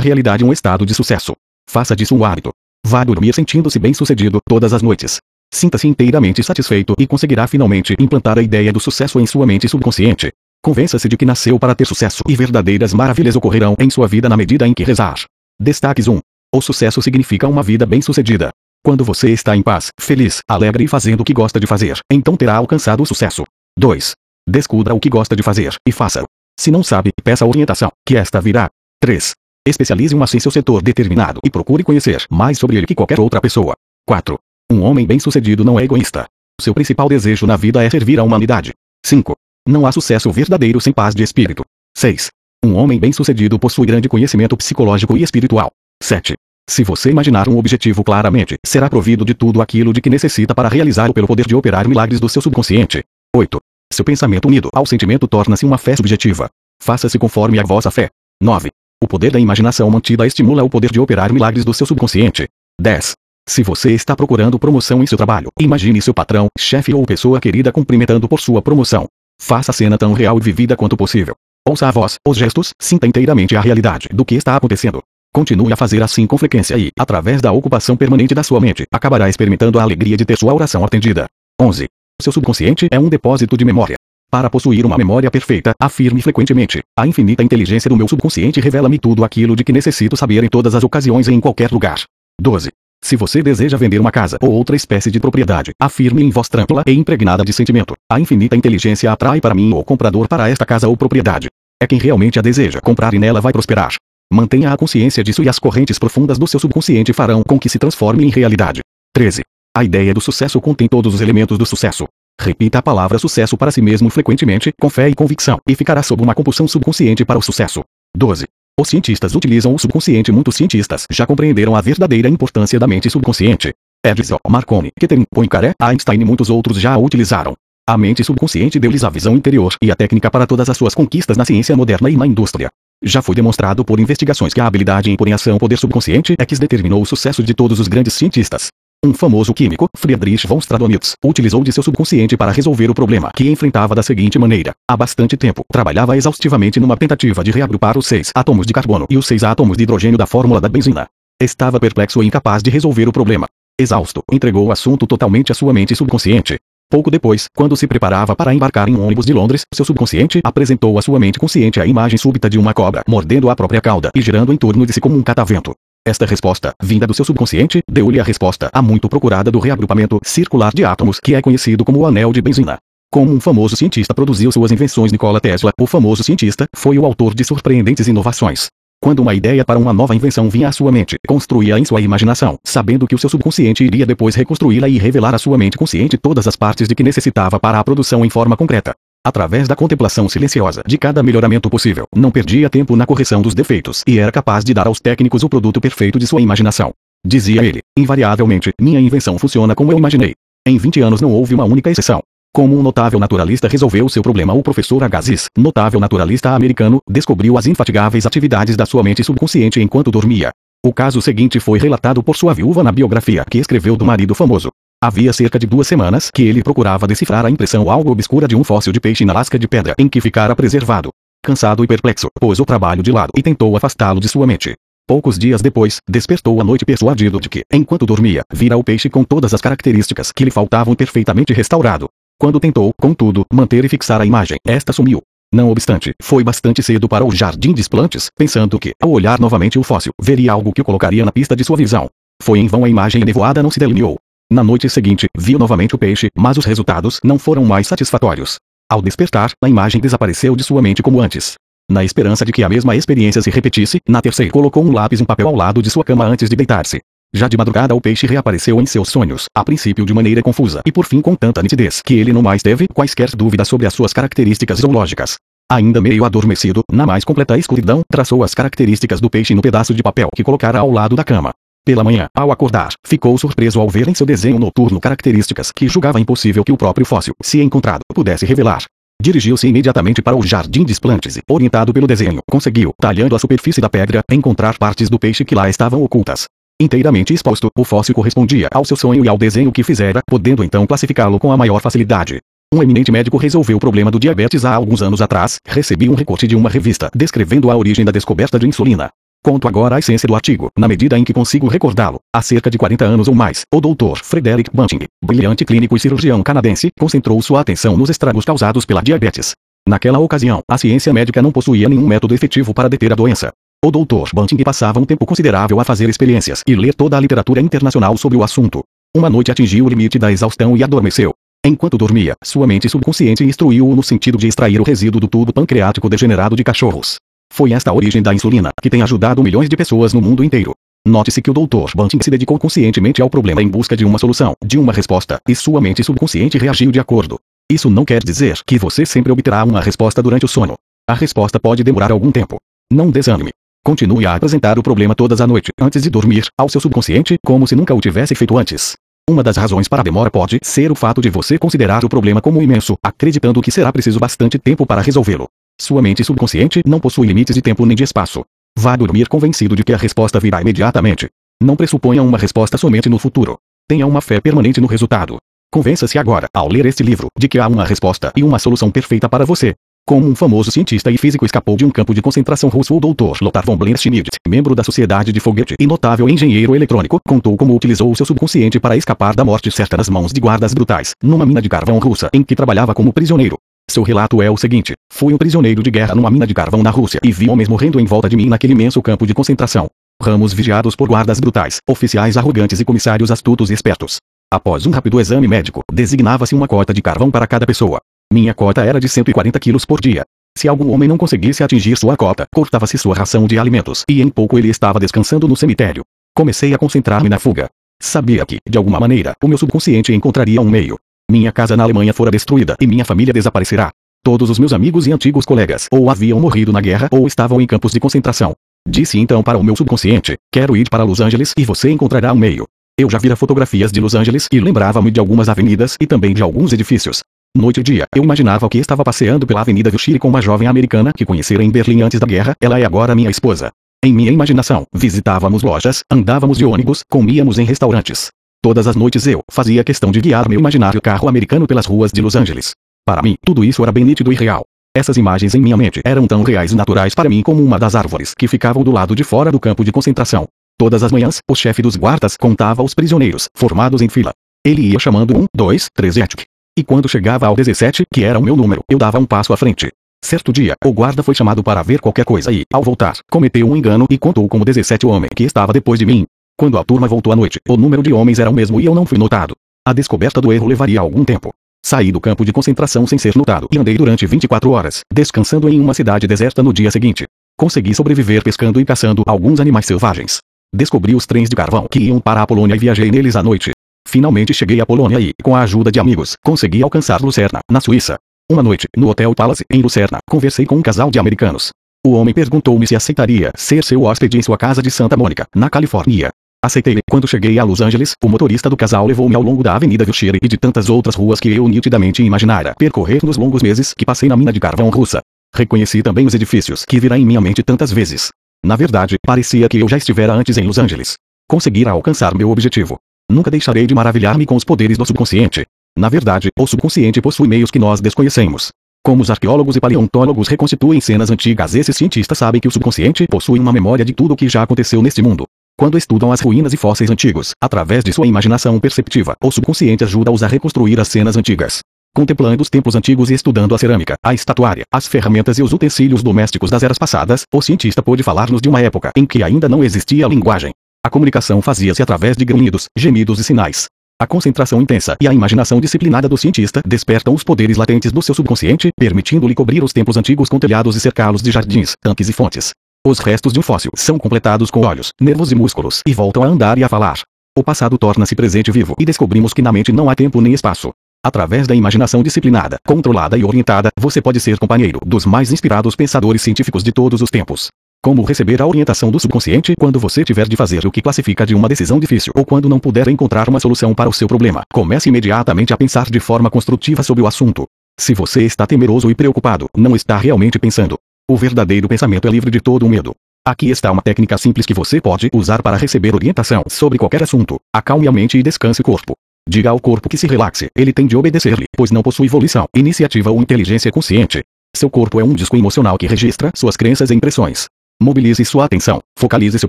realidade 0.00 0.44
um 0.44 0.52
estado 0.52 0.84
de 0.84 0.94
sucesso. 0.94 1.32
Faça 1.68 1.94
disso 1.94 2.14
um 2.14 2.24
hábito. 2.24 2.50
Vá 2.86 3.04
dormir 3.04 3.34
sentindo-se 3.34 3.78
bem-sucedido 3.78 4.38
todas 4.46 4.72
as 4.72 4.82
noites. 4.82 5.18
Sinta-se 5.52 5.86
inteiramente 5.86 6.42
satisfeito 6.42 6.94
e 6.98 7.06
conseguirá 7.06 7.46
finalmente 7.46 7.94
implantar 7.98 8.38
a 8.38 8.42
ideia 8.42 8.72
do 8.72 8.80
sucesso 8.80 9.20
em 9.20 9.26
sua 9.26 9.46
mente 9.46 9.68
subconsciente. 9.68 10.32
Convença-se 10.62 11.08
de 11.08 11.16
que 11.16 11.24
nasceu 11.24 11.58
para 11.58 11.74
ter 11.74 11.86
sucesso 11.86 12.22
e 12.28 12.34
verdadeiras 12.34 12.92
maravilhas 12.92 13.36
ocorrerão 13.36 13.76
em 13.78 13.88
sua 13.88 14.08
vida 14.08 14.28
na 14.28 14.36
medida 14.36 14.66
em 14.66 14.74
que 14.74 14.82
rezar. 14.82 15.24
Destaques 15.60 16.08
1. 16.08 16.18
O 16.52 16.60
sucesso 16.60 17.00
significa 17.00 17.46
uma 17.46 17.62
vida 17.62 17.86
bem-sucedida. 17.86 18.50
Quando 18.84 19.04
você 19.04 19.30
está 19.30 19.56
em 19.56 19.62
paz, 19.62 19.88
feliz, 20.00 20.40
alegre 20.48 20.84
e 20.84 20.88
fazendo 20.88 21.20
o 21.20 21.24
que 21.24 21.32
gosta 21.32 21.60
de 21.60 21.66
fazer, 21.66 21.98
então 22.10 22.36
terá 22.36 22.56
alcançado 22.56 23.02
o 23.02 23.06
sucesso. 23.06 23.44
2. 23.78 24.14
Descubra 24.48 24.94
o 24.94 25.00
que 25.00 25.08
gosta 25.08 25.34
de 25.34 25.42
fazer 25.42 25.74
e 25.86 25.92
faça-o. 25.92 26.26
Se 26.58 26.70
não 26.70 26.82
sabe, 26.82 27.10
peça 27.22 27.44
orientação, 27.44 27.90
que 28.06 28.16
esta 28.16 28.40
virá. 28.40 28.70
3. 29.00 29.34
Especialize 29.66 30.14
uma 30.14 30.26
em 30.32 30.40
seu 30.40 30.50
setor 30.50 30.82
determinado 30.82 31.40
e 31.44 31.50
procure 31.50 31.82
conhecer 31.82 32.24
mais 32.30 32.58
sobre 32.58 32.76
ele 32.76 32.86
que 32.86 32.94
qualquer 32.94 33.18
outra 33.18 33.40
pessoa. 33.40 33.74
4. 34.06 34.38
Um 34.70 34.82
homem 34.82 35.06
bem-sucedido 35.06 35.64
não 35.64 35.78
é 35.78 35.84
egoísta. 35.84 36.26
Seu 36.60 36.72
principal 36.72 37.08
desejo 37.08 37.46
na 37.46 37.56
vida 37.56 37.82
é 37.82 37.90
servir 37.90 38.18
à 38.18 38.22
humanidade. 38.22 38.72
5. 39.04 39.34
Não 39.68 39.86
há 39.86 39.92
sucesso 39.92 40.30
verdadeiro 40.30 40.80
sem 40.80 40.92
paz 40.92 41.14
de 41.14 41.22
espírito. 41.22 41.64
6. 41.96 42.30
Um 42.64 42.74
homem 42.76 42.98
bem-sucedido 42.98 43.58
possui 43.58 43.86
grande 43.86 44.08
conhecimento 44.08 44.56
psicológico 44.56 45.16
e 45.16 45.22
espiritual. 45.22 45.70
7. 46.02 46.34
Se 46.68 46.82
você 46.82 47.10
imaginar 47.10 47.48
um 47.48 47.58
objetivo 47.58 48.02
claramente, 48.02 48.56
será 48.64 48.88
provido 48.88 49.24
de 49.24 49.34
tudo 49.34 49.60
aquilo 49.60 49.92
de 49.92 50.00
que 50.00 50.08
necessita 50.08 50.54
para 50.54 50.68
realizá-lo 50.68 51.12
pelo 51.12 51.26
poder 51.26 51.46
de 51.46 51.54
operar 51.54 51.86
milagres 51.86 52.20
do 52.20 52.28
seu 52.28 52.40
subconsciente. 52.40 53.02
8. 53.36 53.58
Seu 53.94 54.04
pensamento 54.04 54.48
unido 54.48 54.68
ao 54.72 54.84
sentimento 54.84 55.28
torna-se 55.28 55.64
uma 55.64 55.78
fé 55.78 55.94
subjetiva. 55.94 56.48
Faça-se 56.82 57.16
conforme 57.16 57.60
a 57.60 57.62
vossa 57.62 57.92
fé. 57.92 58.08
9. 58.42 58.68
O 59.00 59.06
poder 59.06 59.30
da 59.30 59.38
imaginação 59.38 59.88
mantida 59.88 60.26
estimula 60.26 60.64
o 60.64 60.68
poder 60.68 60.90
de 60.90 60.98
operar 60.98 61.32
milagres 61.32 61.64
do 61.64 61.72
seu 61.72 61.86
subconsciente. 61.86 62.48
10. 62.80 63.12
Se 63.48 63.62
você 63.62 63.92
está 63.92 64.16
procurando 64.16 64.58
promoção 64.58 65.00
em 65.00 65.06
seu 65.06 65.16
trabalho, 65.16 65.46
imagine 65.60 66.02
seu 66.02 66.12
patrão, 66.12 66.48
chefe 66.58 66.92
ou 66.92 67.06
pessoa 67.06 67.38
querida 67.38 67.70
cumprimentando 67.70 68.28
por 68.28 68.40
sua 68.40 68.60
promoção. 68.60 69.06
Faça 69.40 69.70
a 69.70 69.74
cena 69.74 69.96
tão 69.96 70.12
real 70.12 70.38
e 70.38 70.40
vivida 70.40 70.76
quanto 70.76 70.96
possível. 70.96 71.36
Ouça 71.64 71.86
a 71.86 71.92
voz, 71.92 72.16
os 72.26 72.36
gestos, 72.36 72.72
sinta 72.82 73.06
inteiramente 73.06 73.54
a 73.54 73.60
realidade 73.60 74.08
do 74.08 74.24
que 74.24 74.34
está 74.34 74.56
acontecendo. 74.56 75.00
Continue 75.32 75.72
a 75.72 75.76
fazer 75.76 76.02
assim 76.02 76.26
com 76.26 76.36
frequência 76.36 76.76
e, 76.76 76.90
através 76.98 77.40
da 77.40 77.52
ocupação 77.52 77.96
permanente 77.96 78.34
da 78.34 78.42
sua 78.42 78.60
mente, 78.60 78.86
acabará 78.92 79.28
experimentando 79.28 79.78
a 79.78 79.84
alegria 79.84 80.16
de 80.16 80.24
ter 80.24 80.36
sua 80.36 80.52
oração 80.52 80.84
atendida. 80.84 81.26
11. 81.62 81.86
Seu 82.20 82.32
subconsciente 82.32 82.86
é 82.92 82.98
um 82.98 83.08
depósito 83.08 83.56
de 83.56 83.64
memória. 83.64 83.96
Para 84.30 84.48
possuir 84.48 84.86
uma 84.86 84.96
memória 84.96 85.30
perfeita, 85.30 85.72
afirme 85.80 86.22
frequentemente: 86.22 86.80
a 86.96 87.06
infinita 87.06 87.42
inteligência 87.42 87.88
do 87.88 87.96
meu 87.96 88.06
subconsciente 88.06 88.60
revela-me 88.60 88.98
tudo 88.98 89.24
aquilo 89.24 89.56
de 89.56 89.64
que 89.64 89.72
necessito 89.72 90.16
saber 90.16 90.44
em 90.44 90.48
todas 90.48 90.74
as 90.74 90.84
ocasiões 90.84 91.26
e 91.26 91.32
em 91.32 91.40
qualquer 91.40 91.72
lugar. 91.72 92.02
12. 92.40 92.70
Se 93.02 93.16
você 93.16 93.42
deseja 93.42 93.76
vender 93.76 94.00
uma 94.00 94.12
casa 94.12 94.38
ou 94.40 94.52
outra 94.52 94.76
espécie 94.76 95.10
de 95.10 95.20
propriedade, 95.20 95.72
afirme 95.80 96.22
em 96.22 96.30
voz 96.30 96.48
tranquila 96.48 96.84
e 96.86 96.92
impregnada 96.92 97.44
de 97.44 97.52
sentimento: 97.52 97.94
a 98.10 98.20
infinita 98.20 98.56
inteligência 98.56 99.10
atrai 99.10 99.40
para 99.40 99.54
mim 99.54 99.72
o 99.72 99.82
comprador 99.82 100.28
para 100.28 100.48
esta 100.48 100.64
casa 100.64 100.88
ou 100.88 100.96
propriedade. 100.96 101.48
É 101.82 101.86
quem 101.86 101.98
realmente 101.98 102.38
a 102.38 102.42
deseja 102.42 102.80
comprar 102.80 103.12
e 103.12 103.18
nela 103.18 103.40
vai 103.40 103.52
prosperar. 103.52 103.92
Mantenha 104.32 104.72
a 104.72 104.76
consciência 104.76 105.22
disso 105.22 105.42
e 105.42 105.48
as 105.48 105.58
correntes 105.58 105.98
profundas 105.98 106.38
do 106.38 106.46
seu 106.46 106.60
subconsciente 106.60 107.12
farão 107.12 107.42
com 107.42 107.58
que 107.58 107.68
se 107.68 107.78
transforme 107.78 108.24
em 108.24 108.30
realidade. 108.30 108.80
13. 109.12 109.42
A 109.76 109.82
ideia 109.82 110.14
do 110.14 110.20
sucesso 110.20 110.60
contém 110.60 110.86
todos 110.86 111.12
os 111.14 111.20
elementos 111.20 111.58
do 111.58 111.66
sucesso. 111.66 112.06
Repita 112.40 112.78
a 112.78 112.82
palavra 112.82 113.18
sucesso 113.18 113.56
para 113.56 113.72
si 113.72 113.82
mesmo 113.82 114.08
frequentemente, 114.08 114.72
com 114.80 114.88
fé 114.88 115.08
e 115.08 115.14
convicção, 115.16 115.58
e 115.68 115.74
ficará 115.74 116.00
sob 116.00 116.22
uma 116.22 116.32
compulsão 116.32 116.68
subconsciente 116.68 117.24
para 117.24 117.40
o 117.40 117.42
sucesso. 117.42 117.82
12. 118.16 118.44
Os 118.78 118.88
cientistas 118.88 119.34
utilizam 119.34 119.74
o 119.74 119.78
subconsciente. 119.78 120.30
Muitos 120.30 120.54
cientistas 120.54 121.06
já 121.10 121.26
compreenderam 121.26 121.74
a 121.74 121.80
verdadeira 121.80 122.28
importância 122.28 122.78
da 122.78 122.86
mente 122.86 123.10
subconsciente. 123.10 123.72
Edison, 124.06 124.38
Marconi, 124.48 124.92
Kettering, 124.96 125.24
Poincaré, 125.28 125.72
Einstein 125.80 126.20
e 126.20 126.24
muitos 126.24 126.50
outros 126.50 126.78
já 126.78 126.92
a 126.92 126.98
utilizaram. 126.98 127.54
A 127.84 127.98
mente 127.98 128.22
subconsciente 128.22 128.78
deu-lhes 128.78 129.02
a 129.02 129.10
visão 129.10 129.34
interior 129.34 129.74
e 129.82 129.90
a 129.90 129.96
técnica 129.96 130.30
para 130.30 130.46
todas 130.46 130.70
as 130.70 130.76
suas 130.76 130.94
conquistas 130.94 131.36
na 131.36 131.44
ciência 131.44 131.76
moderna 131.76 132.08
e 132.08 132.16
na 132.16 132.28
indústria. 132.28 132.70
Já 133.02 133.20
foi 133.20 133.34
demonstrado 133.34 133.84
por 133.84 133.98
investigações 133.98 134.54
que 134.54 134.60
a 134.60 134.66
habilidade 134.68 135.10
em 135.10 135.16
pôr 135.16 135.26
em 135.26 135.32
ação 135.32 135.56
o 135.56 135.58
poder 135.58 135.78
subconsciente 135.78 136.36
é 136.38 136.46
que 136.46 136.56
determinou 136.56 137.02
o 137.02 137.06
sucesso 137.06 137.42
de 137.42 137.54
todos 137.54 137.80
os 137.80 137.88
grandes 137.88 138.14
cientistas. 138.14 138.68
Um 139.04 139.12
famoso 139.12 139.52
químico, 139.52 139.86
Friedrich 139.94 140.46
von 140.46 140.58
Stradonitz, 140.60 141.14
utilizou 141.22 141.62
de 141.62 141.70
seu 141.70 141.82
subconsciente 141.82 142.38
para 142.38 142.50
resolver 142.50 142.90
o 142.90 142.94
problema 142.94 143.30
que 143.36 143.50
enfrentava 143.50 143.94
da 143.94 144.02
seguinte 144.02 144.38
maneira. 144.38 144.72
Há 144.90 144.96
bastante 144.96 145.36
tempo, 145.36 145.62
trabalhava 145.70 146.16
exaustivamente 146.16 146.80
numa 146.80 146.96
tentativa 146.96 147.44
de 147.44 147.50
reagrupar 147.50 147.98
os 147.98 148.06
seis 148.06 148.30
átomos 148.34 148.66
de 148.66 148.72
carbono 148.72 149.04
e 149.10 149.18
os 149.18 149.26
seis 149.26 149.44
átomos 149.44 149.76
de 149.76 149.82
hidrogênio 149.82 150.16
da 150.16 150.24
fórmula 150.24 150.58
da 150.58 150.70
benzina. 150.70 151.06
Estava 151.38 151.78
perplexo 151.78 152.22
e 152.22 152.26
incapaz 152.26 152.62
de 152.62 152.70
resolver 152.70 153.06
o 153.06 153.12
problema. 153.12 153.44
Exausto, 153.78 154.22
entregou 154.32 154.68
o 154.68 154.72
assunto 154.72 155.06
totalmente 155.06 155.52
à 155.52 155.54
sua 155.54 155.74
mente 155.74 155.94
subconsciente. 155.94 156.56
Pouco 156.90 157.10
depois, 157.10 157.44
quando 157.54 157.76
se 157.76 157.86
preparava 157.86 158.34
para 158.34 158.54
embarcar 158.54 158.88
em 158.88 158.96
um 158.96 159.04
ônibus 159.04 159.26
de 159.26 159.34
Londres, 159.34 159.66
seu 159.74 159.84
subconsciente 159.84 160.40
apresentou 160.42 160.98
à 160.98 161.02
sua 161.02 161.20
mente 161.20 161.38
consciente 161.38 161.78
a 161.78 161.84
imagem 161.84 162.16
súbita 162.16 162.48
de 162.48 162.58
uma 162.58 162.72
cobra 162.72 163.02
mordendo 163.06 163.50
a 163.50 163.56
própria 163.56 163.82
cauda 163.82 164.10
e 164.14 164.22
girando 164.22 164.50
em 164.50 164.56
torno 164.56 164.86
de 164.86 164.94
si 164.94 165.00
como 165.00 165.14
um 165.14 165.22
catavento. 165.22 165.74
Esta 166.06 166.26
resposta, 166.26 166.74
vinda 166.82 167.06
do 167.06 167.14
seu 167.14 167.24
subconsciente, 167.24 167.82
deu-lhe 167.90 168.20
a 168.20 168.22
resposta 168.22 168.68
a 168.74 168.82
muito 168.82 169.08
procurada 169.08 169.50
do 169.50 169.58
reagrupamento 169.58 170.20
circular 170.22 170.70
de 170.74 170.84
átomos 170.84 171.18
que 171.18 171.34
é 171.34 171.40
conhecido 171.40 171.82
como 171.82 172.00
o 172.00 172.06
anel 172.06 172.30
de 172.30 172.42
benzina. 172.42 172.76
Como 173.10 173.32
um 173.32 173.40
famoso 173.40 173.74
cientista 173.74 174.12
produziu 174.12 174.52
suas 174.52 174.70
invenções 174.70 175.10
Nikola 175.10 175.40
Tesla, 175.40 175.70
o 175.80 175.86
famoso 175.86 176.22
cientista 176.22 176.66
foi 176.76 176.98
o 176.98 177.06
autor 177.06 177.34
de 177.34 177.42
surpreendentes 177.42 178.06
inovações. 178.06 178.66
Quando 179.02 179.20
uma 179.20 179.34
ideia 179.34 179.64
para 179.64 179.78
uma 179.78 179.94
nova 179.94 180.14
invenção 180.14 180.50
vinha 180.50 180.68
à 180.68 180.72
sua 180.72 180.92
mente, 180.92 181.16
construía 181.26 181.78
em 181.78 181.86
sua 181.86 182.02
imaginação, 182.02 182.58
sabendo 182.62 183.06
que 183.06 183.14
o 183.14 183.18
seu 183.18 183.30
subconsciente 183.30 183.82
iria 183.82 184.04
depois 184.04 184.34
reconstruí-la 184.34 184.90
e 184.90 184.98
revelar 184.98 185.34
à 185.34 185.38
sua 185.38 185.56
mente 185.56 185.78
consciente 185.78 186.18
todas 186.18 186.46
as 186.46 186.54
partes 186.54 186.86
de 186.86 186.94
que 186.94 187.02
necessitava 187.02 187.58
para 187.58 187.78
a 187.78 187.84
produção 187.84 188.22
em 188.26 188.28
forma 188.28 188.58
concreta. 188.58 188.94
Através 189.26 189.66
da 189.66 189.74
contemplação 189.74 190.28
silenciosa 190.28 190.82
de 190.86 190.98
cada 190.98 191.22
melhoramento 191.22 191.70
possível, 191.70 192.06
não 192.14 192.30
perdia 192.30 192.68
tempo 192.68 192.94
na 192.94 193.06
correção 193.06 193.40
dos 193.40 193.54
defeitos 193.54 194.02
e 194.06 194.18
era 194.18 194.30
capaz 194.30 194.62
de 194.62 194.74
dar 194.74 194.86
aos 194.86 195.00
técnicos 195.00 195.42
o 195.42 195.48
produto 195.48 195.80
perfeito 195.80 196.18
de 196.18 196.26
sua 196.26 196.42
imaginação. 196.42 196.92
Dizia 197.26 197.64
ele, 197.64 197.80
invariavelmente, 197.98 198.70
minha 198.78 199.00
invenção 199.00 199.38
funciona 199.38 199.74
como 199.74 199.90
eu 199.90 199.96
imaginei. 199.96 200.34
Em 200.66 200.76
20 200.76 201.00
anos 201.00 201.22
não 201.22 201.32
houve 201.32 201.54
uma 201.54 201.64
única 201.64 201.90
exceção. 201.90 202.20
Como 202.52 202.78
um 202.78 202.82
notável 202.82 203.18
naturalista 203.18 203.66
resolveu 203.66 204.06
seu 204.10 204.22
problema, 204.22 204.52
o 204.52 204.62
professor 204.62 205.02
Agassiz, 205.02 205.46
notável 205.56 205.98
naturalista 205.98 206.50
americano, 206.50 207.00
descobriu 207.08 207.56
as 207.56 207.66
infatigáveis 207.66 208.26
atividades 208.26 208.76
da 208.76 208.84
sua 208.84 209.02
mente 209.02 209.24
subconsciente 209.24 209.80
enquanto 209.80 210.10
dormia. 210.10 210.50
O 210.84 210.92
caso 210.92 211.22
seguinte 211.22 211.58
foi 211.58 211.78
relatado 211.78 212.22
por 212.22 212.36
sua 212.36 212.52
viúva 212.52 212.82
na 212.82 212.92
biografia 212.92 213.42
que 213.50 213.56
escreveu 213.56 213.96
do 213.96 214.04
marido 214.04 214.34
famoso. 214.34 214.68
Havia 215.04 215.34
cerca 215.34 215.58
de 215.58 215.66
duas 215.66 215.86
semanas 215.86 216.30
que 216.32 216.44
ele 216.44 216.62
procurava 216.62 217.06
decifrar 217.06 217.44
a 217.44 217.50
impressão 217.50 217.90
algo 217.90 218.10
obscura 218.10 218.48
de 218.48 218.56
um 218.56 218.64
fóssil 218.64 218.90
de 218.90 218.98
peixe 218.98 219.22
na 219.22 219.34
lasca 219.34 219.58
de 219.58 219.68
pedra 219.68 219.94
em 219.98 220.08
que 220.08 220.18
ficara 220.18 220.56
preservado. 220.56 221.10
Cansado 221.42 221.84
e 221.84 221.86
perplexo, 221.86 222.28
pôs 222.40 222.58
o 222.58 222.64
trabalho 222.64 223.02
de 223.02 223.12
lado 223.12 223.30
e 223.36 223.42
tentou 223.42 223.76
afastá-lo 223.76 224.18
de 224.18 224.30
sua 224.30 224.46
mente. 224.46 224.72
Poucos 225.06 225.38
dias 225.38 225.60
depois, 225.60 225.98
despertou 226.08 226.58
à 226.58 226.64
noite 226.64 226.86
persuadido 226.86 227.38
de 227.38 227.50
que, 227.50 227.64
enquanto 227.70 228.06
dormia, 228.06 228.44
vira 228.50 228.78
o 228.78 228.82
peixe 228.82 229.10
com 229.10 229.22
todas 229.22 229.52
as 229.52 229.60
características 229.60 230.32
que 230.32 230.42
lhe 230.42 230.50
faltavam 230.50 230.94
perfeitamente 230.94 231.52
restaurado. 231.52 232.08
Quando 232.40 232.58
tentou, 232.58 232.90
contudo, 232.98 233.44
manter 233.52 233.84
e 233.84 233.90
fixar 233.90 234.22
a 234.22 234.24
imagem, 234.24 234.56
esta 234.66 234.90
sumiu. 234.90 235.20
Não 235.52 235.68
obstante, 235.68 236.14
foi 236.22 236.42
bastante 236.42 236.82
cedo 236.82 237.10
para 237.10 237.26
o 237.26 237.30
jardim 237.30 237.74
de 237.74 237.86
plantes, 237.86 238.30
pensando 238.34 238.78
que, 238.78 238.94
ao 239.02 239.10
olhar 239.10 239.38
novamente 239.38 239.78
o 239.78 239.82
fóssil, 239.82 240.12
veria 240.18 240.52
algo 240.52 240.72
que 240.72 240.80
o 240.80 240.84
colocaria 240.84 241.26
na 241.26 241.30
pista 241.30 241.54
de 241.54 241.62
sua 241.62 241.76
visão. 241.76 242.08
Foi 242.42 242.58
em 242.58 242.66
vão 242.66 242.86
a 242.86 242.88
imagem 242.88 243.22
nevoada 243.22 243.62
não 243.62 243.70
se 243.70 243.78
delineou. 243.78 244.16
Na 244.50 244.62
noite 244.62 244.88
seguinte, 244.88 245.26
viu 245.36 245.58
novamente 245.58 245.94
o 245.94 245.98
peixe, 245.98 246.28
mas 246.36 246.56
os 246.56 246.64
resultados 246.64 247.18
não 247.24 247.38
foram 247.38 247.64
mais 247.64 247.86
satisfatórios. 247.86 248.56
Ao 248.90 249.00
despertar, 249.00 249.52
a 249.62 249.68
imagem 249.68 250.00
desapareceu 250.00 250.54
de 250.54 250.62
sua 250.62 250.82
mente 250.82 251.02
como 251.02 251.20
antes. 251.20 251.54
Na 251.90 252.04
esperança 252.04 252.44
de 252.44 252.52
que 252.52 252.62
a 252.62 252.68
mesma 252.68 252.94
experiência 252.94 253.40
se 253.42 253.50
repetisse, 253.50 254.00
na 254.08 254.20
terceira 254.20 254.52
colocou 254.52 254.84
um 254.84 254.92
lápis 254.92 255.20
em 255.20 255.24
papel 255.24 255.48
ao 255.48 255.54
lado 255.54 255.82
de 255.82 255.90
sua 255.90 256.04
cama 256.04 256.24
antes 256.24 256.48
de 256.48 256.56
deitar-se. 256.56 257.00
Já 257.34 257.48
de 257.48 257.56
madrugada 257.56 257.94
o 257.94 258.00
peixe 258.00 258.26
reapareceu 258.26 258.80
em 258.80 258.86
seus 258.86 259.08
sonhos, 259.08 259.46
a 259.54 259.64
princípio 259.64 260.06
de 260.06 260.14
maneira 260.14 260.42
confusa 260.42 260.82
e 260.86 260.92
por 260.92 261.04
fim 261.04 261.20
com 261.20 261.34
tanta 261.34 261.60
nitidez 261.62 262.00
que 262.00 262.14
ele 262.14 262.32
não 262.32 262.42
mais 262.42 262.62
teve 262.62 262.86
quaisquer 262.86 263.30
dúvidas 263.34 263.66
sobre 263.66 263.86
as 263.86 263.94
suas 263.94 264.12
características 264.12 264.78
zoológicas. 264.78 265.36
Ainda 265.70 266.00
meio 266.00 266.24
adormecido, 266.24 266.82
na 266.92 267.06
mais 267.06 267.24
completa 267.24 267.58
escuridão, 267.58 268.02
traçou 268.08 268.44
as 268.44 268.54
características 268.54 269.20
do 269.20 269.28
peixe 269.28 269.54
no 269.54 269.62
pedaço 269.62 269.92
de 269.92 270.02
papel 270.02 270.28
que 270.36 270.44
colocara 270.44 270.78
ao 270.78 270.90
lado 270.90 271.16
da 271.16 271.24
cama. 271.24 271.52
Pela 271.86 272.02
manhã, 272.02 272.28
ao 272.34 272.50
acordar, 272.50 272.94
ficou 273.06 273.36
surpreso 273.36 273.78
ao 273.78 273.90
ver 273.90 274.08
em 274.08 274.14
seu 274.14 274.24
desenho 274.24 274.58
noturno 274.58 274.98
características 274.98 275.70
que 275.70 275.86
julgava 275.86 276.18
impossível 276.18 276.64
que 276.64 276.72
o 276.72 276.78
próprio 276.78 277.04
fóssil, 277.04 277.34
se 277.42 277.60
encontrado, 277.60 278.00
pudesse 278.14 278.46
revelar. 278.46 278.84
Dirigiu-se 279.20 279.68
imediatamente 279.68 280.22
para 280.22 280.34
o 280.34 280.42
jardim 280.42 280.82
de 280.82 280.98
plantes 280.98 281.36
e, 281.36 281.42
orientado 281.46 281.92
pelo 281.92 282.06
desenho, 282.06 282.40
conseguiu, 282.50 282.94
talhando 282.98 283.36
a 283.36 283.38
superfície 283.38 283.82
da 283.82 283.90
pedra, 283.90 284.22
encontrar 284.32 284.78
partes 284.78 285.10
do 285.10 285.18
peixe 285.18 285.44
que 285.44 285.54
lá 285.54 285.68
estavam 285.68 286.02
ocultas. 286.02 286.46
Inteiramente 286.80 287.34
exposto, 287.34 287.68
o 287.76 287.84
fóssil 287.84 288.14
correspondia 288.14 288.68
ao 288.72 288.86
seu 288.86 288.96
sonho 288.96 289.22
e 289.22 289.28
ao 289.28 289.36
desenho 289.36 289.70
que 289.70 289.84
fizera, 289.84 290.22
podendo 290.26 290.64
então 290.64 290.86
classificá-lo 290.86 291.38
com 291.38 291.52
a 291.52 291.56
maior 291.56 291.82
facilidade. 291.82 292.40
Um 292.72 292.82
eminente 292.82 293.12
médico 293.12 293.36
resolveu 293.36 293.76
o 293.76 293.80
problema 293.80 294.10
do 294.10 294.18
diabetes 294.18 294.64
há 294.64 294.74
alguns 294.74 295.02
anos 295.02 295.20
atrás, 295.20 295.58
recebi 295.66 296.08
um 296.08 296.14
recorte 296.14 296.46
de 296.46 296.56
uma 296.56 296.70
revista 296.70 297.10
descrevendo 297.14 297.70
a 297.70 297.76
origem 297.76 298.06
da 298.06 298.10
descoberta 298.10 298.58
de 298.58 298.66
insulina. 298.66 299.10
Conto 299.44 299.68
agora 299.68 299.96
a 299.96 299.98
essência 299.98 300.26
do 300.26 300.34
artigo, 300.34 300.70
na 300.74 300.88
medida 300.88 301.18
em 301.18 301.22
que 301.22 301.34
consigo 301.34 301.68
recordá-lo. 301.68 302.18
Há 302.34 302.40
cerca 302.40 302.70
de 302.70 302.78
40 302.78 303.04
anos 303.04 303.28
ou 303.28 303.34
mais, 303.34 303.66
o 303.70 303.78
Dr. 303.78 304.20
Frederick 304.22 304.70
Bunting, 304.74 305.00
brilhante 305.22 305.66
clínico 305.66 305.94
e 305.94 306.00
cirurgião 306.00 306.42
canadense, 306.42 306.90
concentrou 306.98 307.42
sua 307.42 307.60
atenção 307.60 307.94
nos 307.94 308.08
estragos 308.08 308.46
causados 308.46 308.86
pela 308.86 309.02
diabetes. 309.02 309.52
Naquela 309.86 310.18
ocasião, 310.18 310.62
a 310.66 310.78
ciência 310.78 311.12
médica 311.12 311.42
não 311.42 311.52
possuía 311.52 311.90
nenhum 311.90 312.06
método 312.06 312.34
efetivo 312.34 312.72
para 312.72 312.88
deter 312.88 313.12
a 313.12 313.14
doença. 313.14 313.52
O 313.84 313.90
Dr. 313.90 314.30
Bunting 314.34 314.56
passava 314.64 314.98
um 314.98 315.04
tempo 315.04 315.26
considerável 315.26 315.78
a 315.78 315.84
fazer 315.84 316.08
experiências 316.08 316.62
e 316.66 316.74
ler 316.74 316.94
toda 316.94 317.18
a 317.18 317.20
literatura 317.20 317.60
internacional 317.60 318.16
sobre 318.16 318.38
o 318.38 318.42
assunto. 318.42 318.82
Uma 319.14 319.28
noite 319.28 319.50
atingiu 319.52 319.84
o 319.84 319.88
limite 319.90 320.18
da 320.18 320.32
exaustão 320.32 320.74
e 320.74 320.82
adormeceu. 320.82 321.34
Enquanto 321.66 321.98
dormia, 321.98 322.34
sua 322.42 322.66
mente 322.66 322.88
subconsciente 322.88 323.44
instruiu-o 323.44 323.94
no 323.94 324.02
sentido 324.02 324.38
de 324.38 324.48
extrair 324.48 324.80
o 324.80 324.84
resíduo 324.84 325.20
do 325.20 325.28
tubo 325.28 325.52
pancreático 325.52 326.08
degenerado 326.08 326.56
de 326.56 326.64
cachorros. 326.64 327.18
Foi 327.54 327.72
esta 327.72 327.88
a 327.88 327.94
origem 327.94 328.20
da 328.20 328.34
insulina, 328.34 328.70
que 328.82 328.90
tem 328.90 329.00
ajudado 329.00 329.40
milhões 329.40 329.68
de 329.68 329.76
pessoas 329.76 330.12
no 330.12 330.20
mundo 330.20 330.42
inteiro. 330.42 330.72
Note-se 331.06 331.40
que 331.40 331.52
o 331.52 331.54
Dr. 331.54 331.94
Bunting 331.94 332.18
se 332.20 332.28
dedicou 332.28 332.58
conscientemente 332.58 333.22
ao 333.22 333.30
problema 333.30 333.62
em 333.62 333.68
busca 333.68 333.96
de 333.96 334.04
uma 334.04 334.18
solução, 334.18 334.54
de 334.66 334.76
uma 334.76 334.92
resposta, 334.92 335.38
e 335.48 335.54
sua 335.54 335.80
mente 335.80 336.02
subconsciente 336.02 336.58
reagiu 336.58 336.90
de 336.90 336.98
acordo. 336.98 337.38
Isso 337.70 337.88
não 337.88 338.04
quer 338.04 338.24
dizer 338.24 338.58
que 338.66 338.76
você 338.76 339.06
sempre 339.06 339.30
obterá 339.30 339.62
uma 339.62 339.80
resposta 339.80 340.20
durante 340.20 340.44
o 340.44 340.48
sono. 340.48 340.74
A 341.08 341.14
resposta 341.14 341.60
pode 341.60 341.84
demorar 341.84 342.10
algum 342.10 342.32
tempo. 342.32 342.56
Não 342.92 343.08
desanime. 343.08 343.50
Continue 343.84 344.26
a 344.26 344.34
apresentar 344.34 344.76
o 344.76 344.82
problema 344.82 345.14
todas 345.14 345.40
a 345.40 345.46
noite, 345.46 345.70
antes 345.80 346.02
de 346.02 346.10
dormir, 346.10 346.48
ao 346.58 346.68
seu 346.68 346.80
subconsciente, 346.80 347.36
como 347.46 347.68
se 347.68 347.76
nunca 347.76 347.94
o 347.94 348.00
tivesse 348.00 348.34
feito 348.34 348.58
antes. 348.58 348.96
Uma 349.30 349.44
das 349.44 349.56
razões 349.56 349.86
para 349.86 350.00
a 350.00 350.04
demora 350.04 350.28
pode 350.28 350.58
ser 350.60 350.90
o 350.90 350.96
fato 350.96 351.20
de 351.20 351.30
você 351.30 351.56
considerar 351.56 352.04
o 352.04 352.08
problema 352.08 352.40
como 352.40 352.60
imenso, 352.60 352.96
acreditando 353.00 353.62
que 353.62 353.70
será 353.70 353.92
preciso 353.92 354.18
bastante 354.18 354.58
tempo 354.58 354.84
para 354.84 355.00
resolvê-lo. 355.00 355.46
Sua 355.80 356.00
mente 356.00 356.22
subconsciente 356.24 356.82
não 356.86 357.00
possui 357.00 357.26
limites 357.26 357.54
de 357.54 357.60
tempo 357.60 357.84
nem 357.84 357.96
de 357.96 358.04
espaço. 358.04 358.44
Vá 358.78 358.96
dormir 358.96 359.28
convencido 359.28 359.74
de 359.74 359.82
que 359.82 359.92
a 359.92 359.96
resposta 359.96 360.38
virá 360.38 360.60
imediatamente. 360.60 361.28
Não 361.62 361.76
pressuponha 361.76 362.22
uma 362.22 362.38
resposta 362.38 362.78
somente 362.78 363.08
no 363.08 363.18
futuro. 363.18 363.58
Tenha 363.88 364.06
uma 364.06 364.20
fé 364.20 364.40
permanente 364.40 364.80
no 364.80 364.86
resultado. 364.86 365.36
Convença-se 365.72 366.18
agora, 366.18 366.46
ao 366.54 366.68
ler 366.68 366.86
este 366.86 367.02
livro, 367.02 367.26
de 367.38 367.48
que 367.48 367.58
há 367.58 367.66
uma 367.66 367.84
resposta 367.84 368.32
e 368.36 368.42
uma 368.42 368.58
solução 368.58 368.90
perfeita 368.90 369.28
para 369.28 369.44
você. 369.44 369.74
Como 370.06 370.28
um 370.28 370.34
famoso 370.34 370.70
cientista 370.70 371.10
e 371.10 371.18
físico 371.18 371.44
escapou 371.44 371.76
de 371.76 371.84
um 371.84 371.90
campo 371.90 372.14
de 372.14 372.22
concentração 372.22 372.68
russo, 372.68 372.94
o 372.96 373.00
Dr. 373.00 373.42
Lothar 373.42 373.64
von 373.64 373.76
Blinschmidt, 373.76 374.30
membro 374.46 374.74
da 374.74 374.84
Sociedade 374.84 375.32
de 375.32 375.40
Foguete 375.40 375.74
e 375.80 375.86
notável 375.86 376.28
engenheiro 376.28 376.76
eletrônico, 376.76 377.18
contou 377.26 377.56
como 377.56 377.74
utilizou 377.74 378.10
o 378.10 378.16
seu 378.16 378.24
subconsciente 378.24 378.78
para 378.78 378.96
escapar 378.96 379.34
da 379.34 379.44
morte 379.44 379.70
certa 379.70 379.96
nas 379.96 380.08
mãos 380.08 380.32
de 380.32 380.40
guardas 380.40 380.72
brutais, 380.72 381.12
numa 381.22 381.46
mina 381.46 381.60
de 381.60 381.68
carvão 381.68 381.98
russa 381.98 382.28
em 382.32 382.42
que 382.42 382.54
trabalhava 382.54 382.94
como 382.94 383.12
prisioneiro. 383.12 383.58
Seu 383.90 384.02
relato 384.02 384.42
é 384.42 384.50
o 384.50 384.56
seguinte: 384.56 384.94
Fui 385.12 385.32
um 385.32 385.38
prisioneiro 385.38 385.82
de 385.82 385.90
guerra 385.90 386.14
numa 386.14 386.30
mina 386.30 386.46
de 386.46 386.54
carvão 386.54 386.82
na 386.82 386.90
Rússia 386.90 387.20
e 387.22 387.30
vi 387.30 387.48
homens 387.48 387.68
morrendo 387.68 388.00
em 388.00 388.04
volta 388.04 388.28
de 388.28 388.36
mim 388.36 388.46
naquele 388.46 388.72
imenso 388.72 389.00
campo 389.02 389.26
de 389.26 389.34
concentração. 389.34 389.88
Ramos 390.20 390.52
vigiados 390.52 390.96
por 390.96 391.08
guardas 391.08 391.38
brutais, 391.38 391.78
oficiais 391.88 392.36
arrogantes 392.36 392.80
e 392.80 392.84
comissários 392.84 393.30
astutos 393.30 393.70
e 393.70 393.74
espertos. 393.74 394.16
Após 394.52 394.86
um 394.86 394.90
rápido 394.90 395.20
exame 395.20 395.46
médico, 395.46 395.82
designava-se 395.92 396.54
uma 396.54 396.68
cota 396.68 396.94
de 396.94 397.02
carvão 397.02 397.30
para 397.30 397.46
cada 397.46 397.66
pessoa. 397.66 398.00
Minha 398.32 398.54
cota 398.54 398.84
era 398.84 398.98
de 398.98 399.08
140 399.08 399.58
quilos 399.60 399.84
por 399.84 400.00
dia. 400.00 400.24
Se 400.56 400.68
algum 400.68 400.90
homem 400.92 401.08
não 401.08 401.18
conseguisse 401.18 401.62
atingir 401.62 401.96
sua 401.96 402.16
cota, 402.16 402.46
cortava-se 402.54 402.96
sua 402.96 403.14
ração 403.14 403.46
de 403.46 403.58
alimentos 403.58 404.02
e 404.08 404.22
em 404.22 404.28
pouco 404.28 404.58
ele 404.58 404.68
estava 404.68 405.00
descansando 405.00 405.48
no 405.48 405.56
cemitério. 405.56 406.02
Comecei 406.34 406.72
a 406.72 406.78
concentrar-me 406.78 407.28
na 407.28 407.38
fuga. 407.38 407.68
Sabia 408.00 408.44
que, 408.46 408.58
de 408.68 408.78
alguma 408.78 409.00
maneira, 409.00 409.34
o 409.42 409.48
meu 409.48 409.58
subconsciente 409.58 410.12
encontraria 410.12 410.60
um 410.60 410.68
meio. 410.68 410.96
Minha 411.30 411.50
casa 411.50 411.76
na 411.76 411.82
Alemanha 411.82 412.12
fora 412.12 412.30
destruída 412.30 412.76
e 412.80 412.86
minha 412.86 413.04
família 413.04 413.32
desaparecerá. 413.32 413.90
Todos 414.22 414.50
os 414.50 414.58
meus 414.58 414.72
amigos 414.72 415.06
e 415.06 415.12
antigos 415.12 415.44
colegas 415.44 415.88
ou 415.90 416.10
haviam 416.10 416.38
morrido 416.38 416.72
na 416.72 416.80
guerra 416.80 417.08
ou 417.10 417.26
estavam 417.26 417.60
em 417.60 417.66
campos 417.66 417.92
de 417.92 418.00
concentração. 418.00 418.52
Disse 418.88 419.18
então 419.18 419.42
para 419.42 419.58
o 419.58 419.64
meu 419.64 419.74
subconsciente: 419.74 420.36
Quero 420.52 420.76
ir 420.76 420.88
para 420.90 421.02
Los 421.02 421.20
Angeles 421.20 421.52
e 421.58 421.64
você 421.64 421.90
encontrará 421.90 422.32
um 422.32 422.36
meio. 422.36 422.66
Eu 422.98 423.08
já 423.10 423.18
vira 423.18 423.34
fotografias 423.34 423.90
de 423.90 424.00
Los 424.00 424.14
Angeles 424.14 424.46
e 424.52 424.60
lembrava-me 424.60 425.10
de 425.10 425.18
algumas 425.18 425.48
avenidas 425.48 425.96
e 426.00 426.06
também 426.06 426.34
de 426.34 426.42
alguns 426.42 426.72
edifícios. 426.72 427.22
Noite 427.56 427.80
e 427.80 427.82
dia, 427.82 428.04
eu 428.14 428.22
imaginava 428.22 428.68
que 428.68 428.78
estava 428.78 429.02
passeando 429.02 429.46
pela 429.46 429.62
Avenida 429.62 429.90
Wilshire 429.90 430.18
com 430.18 430.28
uma 430.28 430.42
jovem 430.42 430.68
americana 430.68 431.12
que 431.16 431.24
conhecera 431.24 431.62
em 431.62 431.70
Berlim 431.70 432.02
antes 432.02 432.20
da 432.20 432.26
guerra, 432.26 432.54
ela 432.60 432.78
é 432.78 432.84
agora 432.84 433.14
minha 433.14 433.30
esposa. 433.30 433.70
Em 434.04 434.12
minha 434.12 434.30
imaginação, 434.30 434.86
visitávamos 434.94 435.62
lojas, 435.62 436.02
andávamos 436.10 436.58
de 436.58 436.64
ônibus, 436.64 437.02
comíamos 437.08 437.58
em 437.58 437.64
restaurantes. 437.64 438.30
Todas 438.64 438.86
as 438.86 438.96
noites 438.96 439.26
eu 439.26 439.42
fazia 439.50 439.84
questão 439.84 440.10
de 440.10 440.22
guiar 440.22 440.48
meu 440.48 440.58
imaginário 440.58 440.98
carro 440.98 441.28
americano 441.28 441.66
pelas 441.66 441.84
ruas 441.84 442.10
de 442.10 442.22
Los 442.22 442.34
Angeles. 442.34 442.72
Para 443.04 443.20
mim, 443.20 443.36
tudo 443.44 443.62
isso 443.62 443.82
era 443.82 443.92
bem 443.92 444.02
nítido 444.02 444.32
e 444.32 444.34
real. 444.34 444.64
Essas 444.96 445.18
imagens 445.18 445.54
em 445.54 445.60
minha 445.60 445.76
mente 445.76 446.00
eram 446.02 446.26
tão 446.26 446.42
reais 446.42 446.72
e 446.72 446.74
naturais 446.74 447.14
para 447.14 447.28
mim 447.28 447.42
como 447.42 447.62
uma 447.62 447.78
das 447.78 447.94
árvores 447.94 448.32
que 448.32 448.48
ficavam 448.48 448.82
do 448.82 448.90
lado 448.90 449.14
de 449.14 449.22
fora 449.22 449.52
do 449.52 449.60
campo 449.60 449.84
de 449.84 449.92
concentração. 449.92 450.46
Todas 450.78 451.02
as 451.02 451.12
manhãs, 451.12 451.40
o 451.46 451.54
chefe 451.54 451.82
dos 451.82 451.94
guardas 451.94 452.38
contava 452.38 452.82
os 452.82 452.94
prisioneiros, 452.94 453.50
formados 453.54 454.00
em 454.00 454.08
fila. 454.08 454.32
Ele 454.64 454.80
ia 454.80 454.98
chamando 454.98 455.36
um, 455.36 455.44
dois, 455.54 455.88
três 455.94 456.16
et. 456.16 456.34
E 456.78 456.82
quando 456.82 457.06
chegava 457.06 457.46
ao 457.46 457.54
17, 457.54 458.04
que 458.10 458.24
era 458.24 458.38
o 458.38 458.42
meu 458.42 458.56
número, 458.56 458.82
eu 458.88 458.96
dava 458.96 459.18
um 459.18 459.26
passo 459.26 459.52
à 459.52 459.58
frente. 459.58 459.92
Certo 460.24 460.50
dia, 460.54 460.72
o 460.82 460.90
guarda 460.90 461.22
foi 461.22 461.34
chamado 461.34 461.62
para 461.62 461.82
ver 461.82 462.00
qualquer 462.00 462.24
coisa 462.24 462.50
e, 462.50 462.62
ao 462.72 462.82
voltar, 462.82 463.18
cometeu 463.30 463.70
um 463.70 463.76
engano 463.76 464.06
e 464.08 464.16
contou 464.16 464.48
como 464.48 464.64
17 464.64 465.04
o 465.04 465.10
homem 465.10 465.28
que 465.36 465.44
estava 465.44 465.70
depois 465.70 465.98
de 465.98 466.06
mim. 466.06 466.24
Quando 466.56 466.78
a 466.78 466.84
turma 466.84 467.08
voltou 467.08 467.32
à 467.32 467.36
noite, 467.36 467.58
o 467.68 467.76
número 467.76 468.00
de 468.00 468.12
homens 468.12 468.38
era 468.38 468.48
o 468.48 468.54
mesmo 468.54 468.80
e 468.80 468.86
eu 468.86 468.94
não 468.94 469.04
fui 469.04 469.18
notado. 469.18 469.54
A 469.84 469.92
descoberta 469.92 470.40
do 470.40 470.52
erro 470.52 470.68
levaria 470.68 471.00
algum 471.00 471.24
tempo. 471.24 471.52
Saí 471.84 472.12
do 472.12 472.20
campo 472.20 472.44
de 472.44 472.52
concentração 472.52 473.06
sem 473.06 473.18
ser 473.18 473.36
notado 473.36 473.68
e 473.72 473.76
andei 473.76 473.96
durante 473.96 474.24
24 474.24 474.70
horas, 474.70 475.00
descansando 475.12 475.68
em 475.68 475.80
uma 475.80 475.92
cidade 475.92 476.28
deserta 476.28 476.62
no 476.62 476.72
dia 476.72 476.92
seguinte. 476.92 477.26
Consegui 477.58 477.92
sobreviver 477.92 478.42
pescando 478.42 478.80
e 478.80 478.84
caçando 478.84 479.24
alguns 479.26 479.58
animais 479.58 479.84
selvagens. 479.84 480.38
Descobri 480.72 481.14
os 481.14 481.26
trens 481.26 481.48
de 481.48 481.56
carvão 481.56 481.86
que 481.90 481.98
iam 481.98 482.20
para 482.20 482.40
a 482.40 482.46
Polônia 482.46 482.76
e 482.76 482.78
viajei 482.78 483.10
neles 483.10 483.34
à 483.34 483.42
noite. 483.42 483.72
Finalmente 484.06 484.54
cheguei 484.54 484.80
à 484.80 484.86
Polônia 484.86 485.18
e, 485.18 485.32
com 485.42 485.56
a 485.56 485.62
ajuda 485.62 485.90
de 485.90 485.98
amigos, 485.98 486.36
consegui 486.44 486.82
alcançar 486.82 487.20
Lucerna, 487.20 487.58
na 487.70 487.80
Suíça. 487.80 488.16
Uma 488.50 488.62
noite, 488.62 488.86
no 488.96 489.08
Hotel 489.08 489.34
Palace, 489.34 489.64
em 489.68 489.82
Lucerna, 489.82 490.18
conversei 490.28 490.66
com 490.66 490.76
um 490.76 490.82
casal 490.82 491.10
de 491.10 491.18
americanos. 491.18 491.70
O 492.06 492.12
homem 492.12 492.32
perguntou-me 492.32 492.86
se 492.86 492.94
aceitaria 492.94 493.50
ser 493.56 493.82
seu 493.82 494.02
hóspede 494.02 494.38
em 494.38 494.42
sua 494.42 494.56
casa 494.56 494.82
de 494.82 494.90
Santa 494.90 495.16
Mônica, 495.16 495.46
na 495.54 495.68
Califórnia. 495.68 496.30
Aceitei. 496.64 496.96
Quando 497.10 497.28
cheguei 497.28 497.58
a 497.58 497.62
Los 497.62 497.82
Angeles, 497.82 498.14
o 498.24 498.26
motorista 498.26 498.70
do 498.70 498.76
casal 498.76 499.06
levou-me 499.06 499.34
ao 499.34 499.42
longo 499.42 499.62
da 499.62 499.76
Avenida 499.76 500.02
Wilshire 500.02 500.38
e 500.42 500.48
de 500.48 500.56
tantas 500.56 500.88
outras 500.88 501.14
ruas 501.14 501.38
que 501.38 501.52
eu 501.52 501.68
nitidamente 501.68 502.22
imaginara 502.22 502.74
percorrer 502.78 503.22
nos 503.22 503.36
longos 503.36 503.62
meses 503.62 503.92
que 503.92 504.06
passei 504.06 504.30
na 504.30 504.36
mina 504.36 504.50
de 504.50 504.58
carvão 504.58 504.88
russa. 504.88 505.20
Reconheci 505.54 506.02
também 506.02 506.24
os 506.24 506.32
edifícios 506.32 506.86
que 506.86 506.98
virá 506.98 507.18
em 507.18 507.26
minha 507.26 507.38
mente 507.38 507.62
tantas 507.62 507.92
vezes. 507.92 508.30
Na 508.64 508.76
verdade, 508.76 509.16
parecia 509.26 509.68
que 509.68 509.78
eu 509.78 509.86
já 509.86 509.98
estivera 509.98 510.32
antes 510.32 510.56
em 510.56 510.66
Los 510.66 510.78
Angeles. 510.78 511.16
Conseguira 511.46 511.90
alcançar 511.90 512.34
meu 512.34 512.48
objetivo. 512.48 512.96
Nunca 513.30 513.50
deixarei 513.50 513.86
de 513.86 513.94
maravilhar-me 513.94 514.46
com 514.46 514.56
os 514.56 514.64
poderes 514.64 514.96
do 514.96 515.04
subconsciente. 515.04 515.66
Na 515.98 516.08
verdade, 516.08 516.48
o 516.58 516.66
subconsciente 516.66 517.20
possui 517.20 517.46
meios 517.46 517.70
que 517.70 517.78
nós 517.78 518.00
desconhecemos. 518.00 518.70
Como 519.04 519.20
os 519.20 519.28
arqueólogos 519.28 519.76
e 519.76 519.80
paleontólogos 519.80 520.48
reconstituem 520.48 520.98
cenas 520.98 521.30
antigas, 521.30 521.74
esses 521.74 521.94
cientistas 521.94 522.38
sabem 522.38 522.58
que 522.58 522.68
o 522.68 522.70
subconsciente 522.70 523.26
possui 523.28 523.58
uma 523.58 523.70
memória 523.70 524.02
de 524.02 524.14
tudo 524.14 524.32
o 524.32 524.36
que 524.36 524.48
já 524.48 524.62
aconteceu 524.62 525.02
neste 525.02 525.20
mundo. 525.20 525.44
Quando 525.76 525.98
estudam 525.98 526.30
as 526.30 526.40
ruínas 526.40 526.72
e 526.72 526.76
fósseis 526.76 527.10
antigos, 527.10 527.50
através 527.60 528.04
de 528.04 528.12
sua 528.12 528.28
imaginação 528.28 528.78
perceptiva, 528.78 529.34
o 529.42 529.50
subconsciente 529.50 530.04
ajuda-os 530.04 530.44
a 530.44 530.46
reconstruir 530.46 531.00
as 531.00 531.08
cenas 531.08 531.36
antigas. 531.36 531.80
Contemplando 532.14 532.62
os 532.62 532.70
templos 532.70 532.94
antigos 532.94 533.28
e 533.28 533.34
estudando 533.34 533.74
a 533.74 533.78
cerâmica, 533.78 534.14
a 534.24 534.32
estatuária, 534.32 534.84
as 534.92 535.08
ferramentas 535.08 535.58
e 535.58 535.64
os 535.64 535.72
utensílios 535.72 536.22
domésticos 536.22 536.70
das 536.70 536.84
eras 536.84 536.96
passadas, 536.96 537.42
o 537.52 537.60
cientista 537.60 538.00
pôde 538.00 538.22
falar-nos 538.22 538.62
de 538.62 538.68
uma 538.68 538.80
época 538.80 539.10
em 539.16 539.26
que 539.26 539.42
ainda 539.42 539.68
não 539.68 539.82
existia 539.82 540.28
linguagem. 540.28 540.70
A 541.04 541.10
comunicação 541.10 541.60
fazia-se 541.60 542.00
através 542.00 542.36
de 542.36 542.44
grunhidos, 542.44 542.86
gemidos 542.96 543.40
e 543.40 543.44
sinais. 543.44 543.86
A 544.16 544.28
concentração 544.28 544.80
intensa 544.80 545.16
e 545.20 545.26
a 545.26 545.34
imaginação 545.34 545.80
disciplinada 545.80 546.28
do 546.28 546.38
cientista 546.38 546.80
despertam 546.86 547.34
os 547.34 547.42
poderes 547.42 547.76
latentes 547.76 548.12
do 548.12 548.22
seu 548.22 548.32
subconsciente, 548.32 548.90
permitindo-lhe 548.96 549.56
cobrir 549.56 549.82
os 549.82 549.92
templos 549.92 550.16
antigos 550.16 550.48
com 550.48 550.60
telhados 550.60 550.94
e 550.94 551.00
cercá-los 551.00 551.42
de 551.42 551.50
jardins, 551.50 551.94
tanques 552.00 552.28
e 552.28 552.32
fontes. 552.32 552.70
Os 553.06 553.18
restos 553.18 553.52
de 553.52 553.58
um 553.58 553.62
fóssil 553.62 553.90
são 553.94 554.18
completados 554.18 554.70
com 554.70 554.80
olhos, 554.80 555.12
nervos 555.20 555.52
e 555.52 555.54
músculos 555.54 556.00
e 556.06 556.14
voltam 556.14 556.42
a 556.42 556.46
andar 556.46 556.78
e 556.78 556.84
a 556.84 556.88
falar. 556.88 557.20
O 557.54 557.62
passado 557.62 557.98
torna-se 557.98 558.34
presente 558.34 558.70
vivo 558.70 558.94
e 558.98 559.04
descobrimos 559.04 559.52
que 559.52 559.60
na 559.60 559.70
mente 559.70 559.92
não 559.92 560.08
há 560.08 560.14
tempo 560.14 560.40
nem 560.40 560.54
espaço. 560.54 560.90
Através 561.22 561.66
da 561.66 561.74
imaginação 561.74 562.22
disciplinada, 562.22 562.78
controlada 562.86 563.36
e 563.36 563.44
orientada, 563.44 563.90
você 564.00 564.22
pode 564.22 564.40
ser 564.40 564.58
companheiro 564.58 565.00
dos 565.04 565.26
mais 565.26 565.52
inspirados 565.52 565.94
pensadores 565.94 566.40
científicos 566.40 566.82
de 566.82 566.92
todos 566.92 567.20
os 567.20 567.28
tempos. 567.28 567.68
Como 568.02 568.22
receber 568.22 568.62
a 568.62 568.66
orientação 568.66 569.10
do 569.10 569.20
subconsciente 569.20 569.74
quando 569.78 570.00
você 570.00 570.24
tiver 570.24 570.48
de 570.48 570.56
fazer 570.56 570.86
o 570.86 570.90
que 570.90 571.02
classifica 571.02 571.44
de 571.44 571.54
uma 571.54 571.68
decisão 571.68 572.00
difícil 572.00 572.32
ou 572.34 572.42
quando 572.42 572.70
não 572.70 572.78
puder 572.78 573.06
encontrar 573.08 573.50
uma 573.50 573.60
solução 573.60 573.94
para 573.94 574.08
o 574.08 574.14
seu 574.14 574.26
problema. 574.26 574.62
Comece 574.72 575.10
imediatamente 575.10 575.74
a 575.74 575.76
pensar 575.76 576.08
de 576.08 576.20
forma 576.20 576.48
construtiva 576.48 577.02
sobre 577.02 577.22
o 577.22 577.26
assunto. 577.26 577.66
Se 578.00 578.14
você 578.14 578.44
está 578.44 578.66
temeroso 578.66 579.10
e 579.10 579.14
preocupado, 579.14 579.66
não 579.76 579.94
está 579.94 580.16
realmente 580.16 580.58
pensando. 580.58 580.96
O 581.26 581.38
verdadeiro 581.38 581.88
pensamento 581.88 582.28
é 582.28 582.30
livre 582.30 582.50
de 582.50 582.60
todo 582.60 582.84
o 582.84 582.88
medo. 582.88 583.14
Aqui 583.46 583.70
está 583.70 583.90
uma 583.90 584.02
técnica 584.02 584.36
simples 584.36 584.66
que 584.66 584.74
você 584.74 585.00
pode 585.00 585.30
usar 585.32 585.62
para 585.62 585.74
receber 585.74 586.14
orientação 586.14 586.62
sobre 586.68 586.98
qualquer 586.98 587.22
assunto. 587.22 587.58
Acalme 587.74 588.06
a 588.06 588.12
mente 588.12 588.36
e 588.36 588.42
descanse 588.42 588.82
o 588.82 588.84
corpo. 588.84 589.14
Diga 589.48 589.70
ao 589.70 589.80
corpo 589.80 590.06
que 590.06 590.18
se 590.18 590.26
relaxe, 590.26 590.68
ele 590.76 590.92
tem 590.92 591.06
de 591.06 591.16
obedecer-lhe, 591.16 591.64
pois 591.74 591.90
não 591.90 592.02
possui 592.02 592.28
volição, 592.28 592.66
iniciativa 592.76 593.30
ou 593.30 593.40
inteligência 593.40 593.90
consciente. 593.90 594.42
Seu 594.76 594.90
corpo 594.90 595.18
é 595.18 595.24
um 595.24 595.32
disco 595.32 595.56
emocional 595.56 595.96
que 595.96 596.06
registra 596.06 596.50
suas 596.54 596.76
crenças 596.76 597.08
e 597.08 597.14
impressões. 597.14 597.68
Mobilize 598.02 598.44
sua 598.44 598.66
atenção, 598.66 599.00
focalize 599.18 599.58
seu 599.58 599.68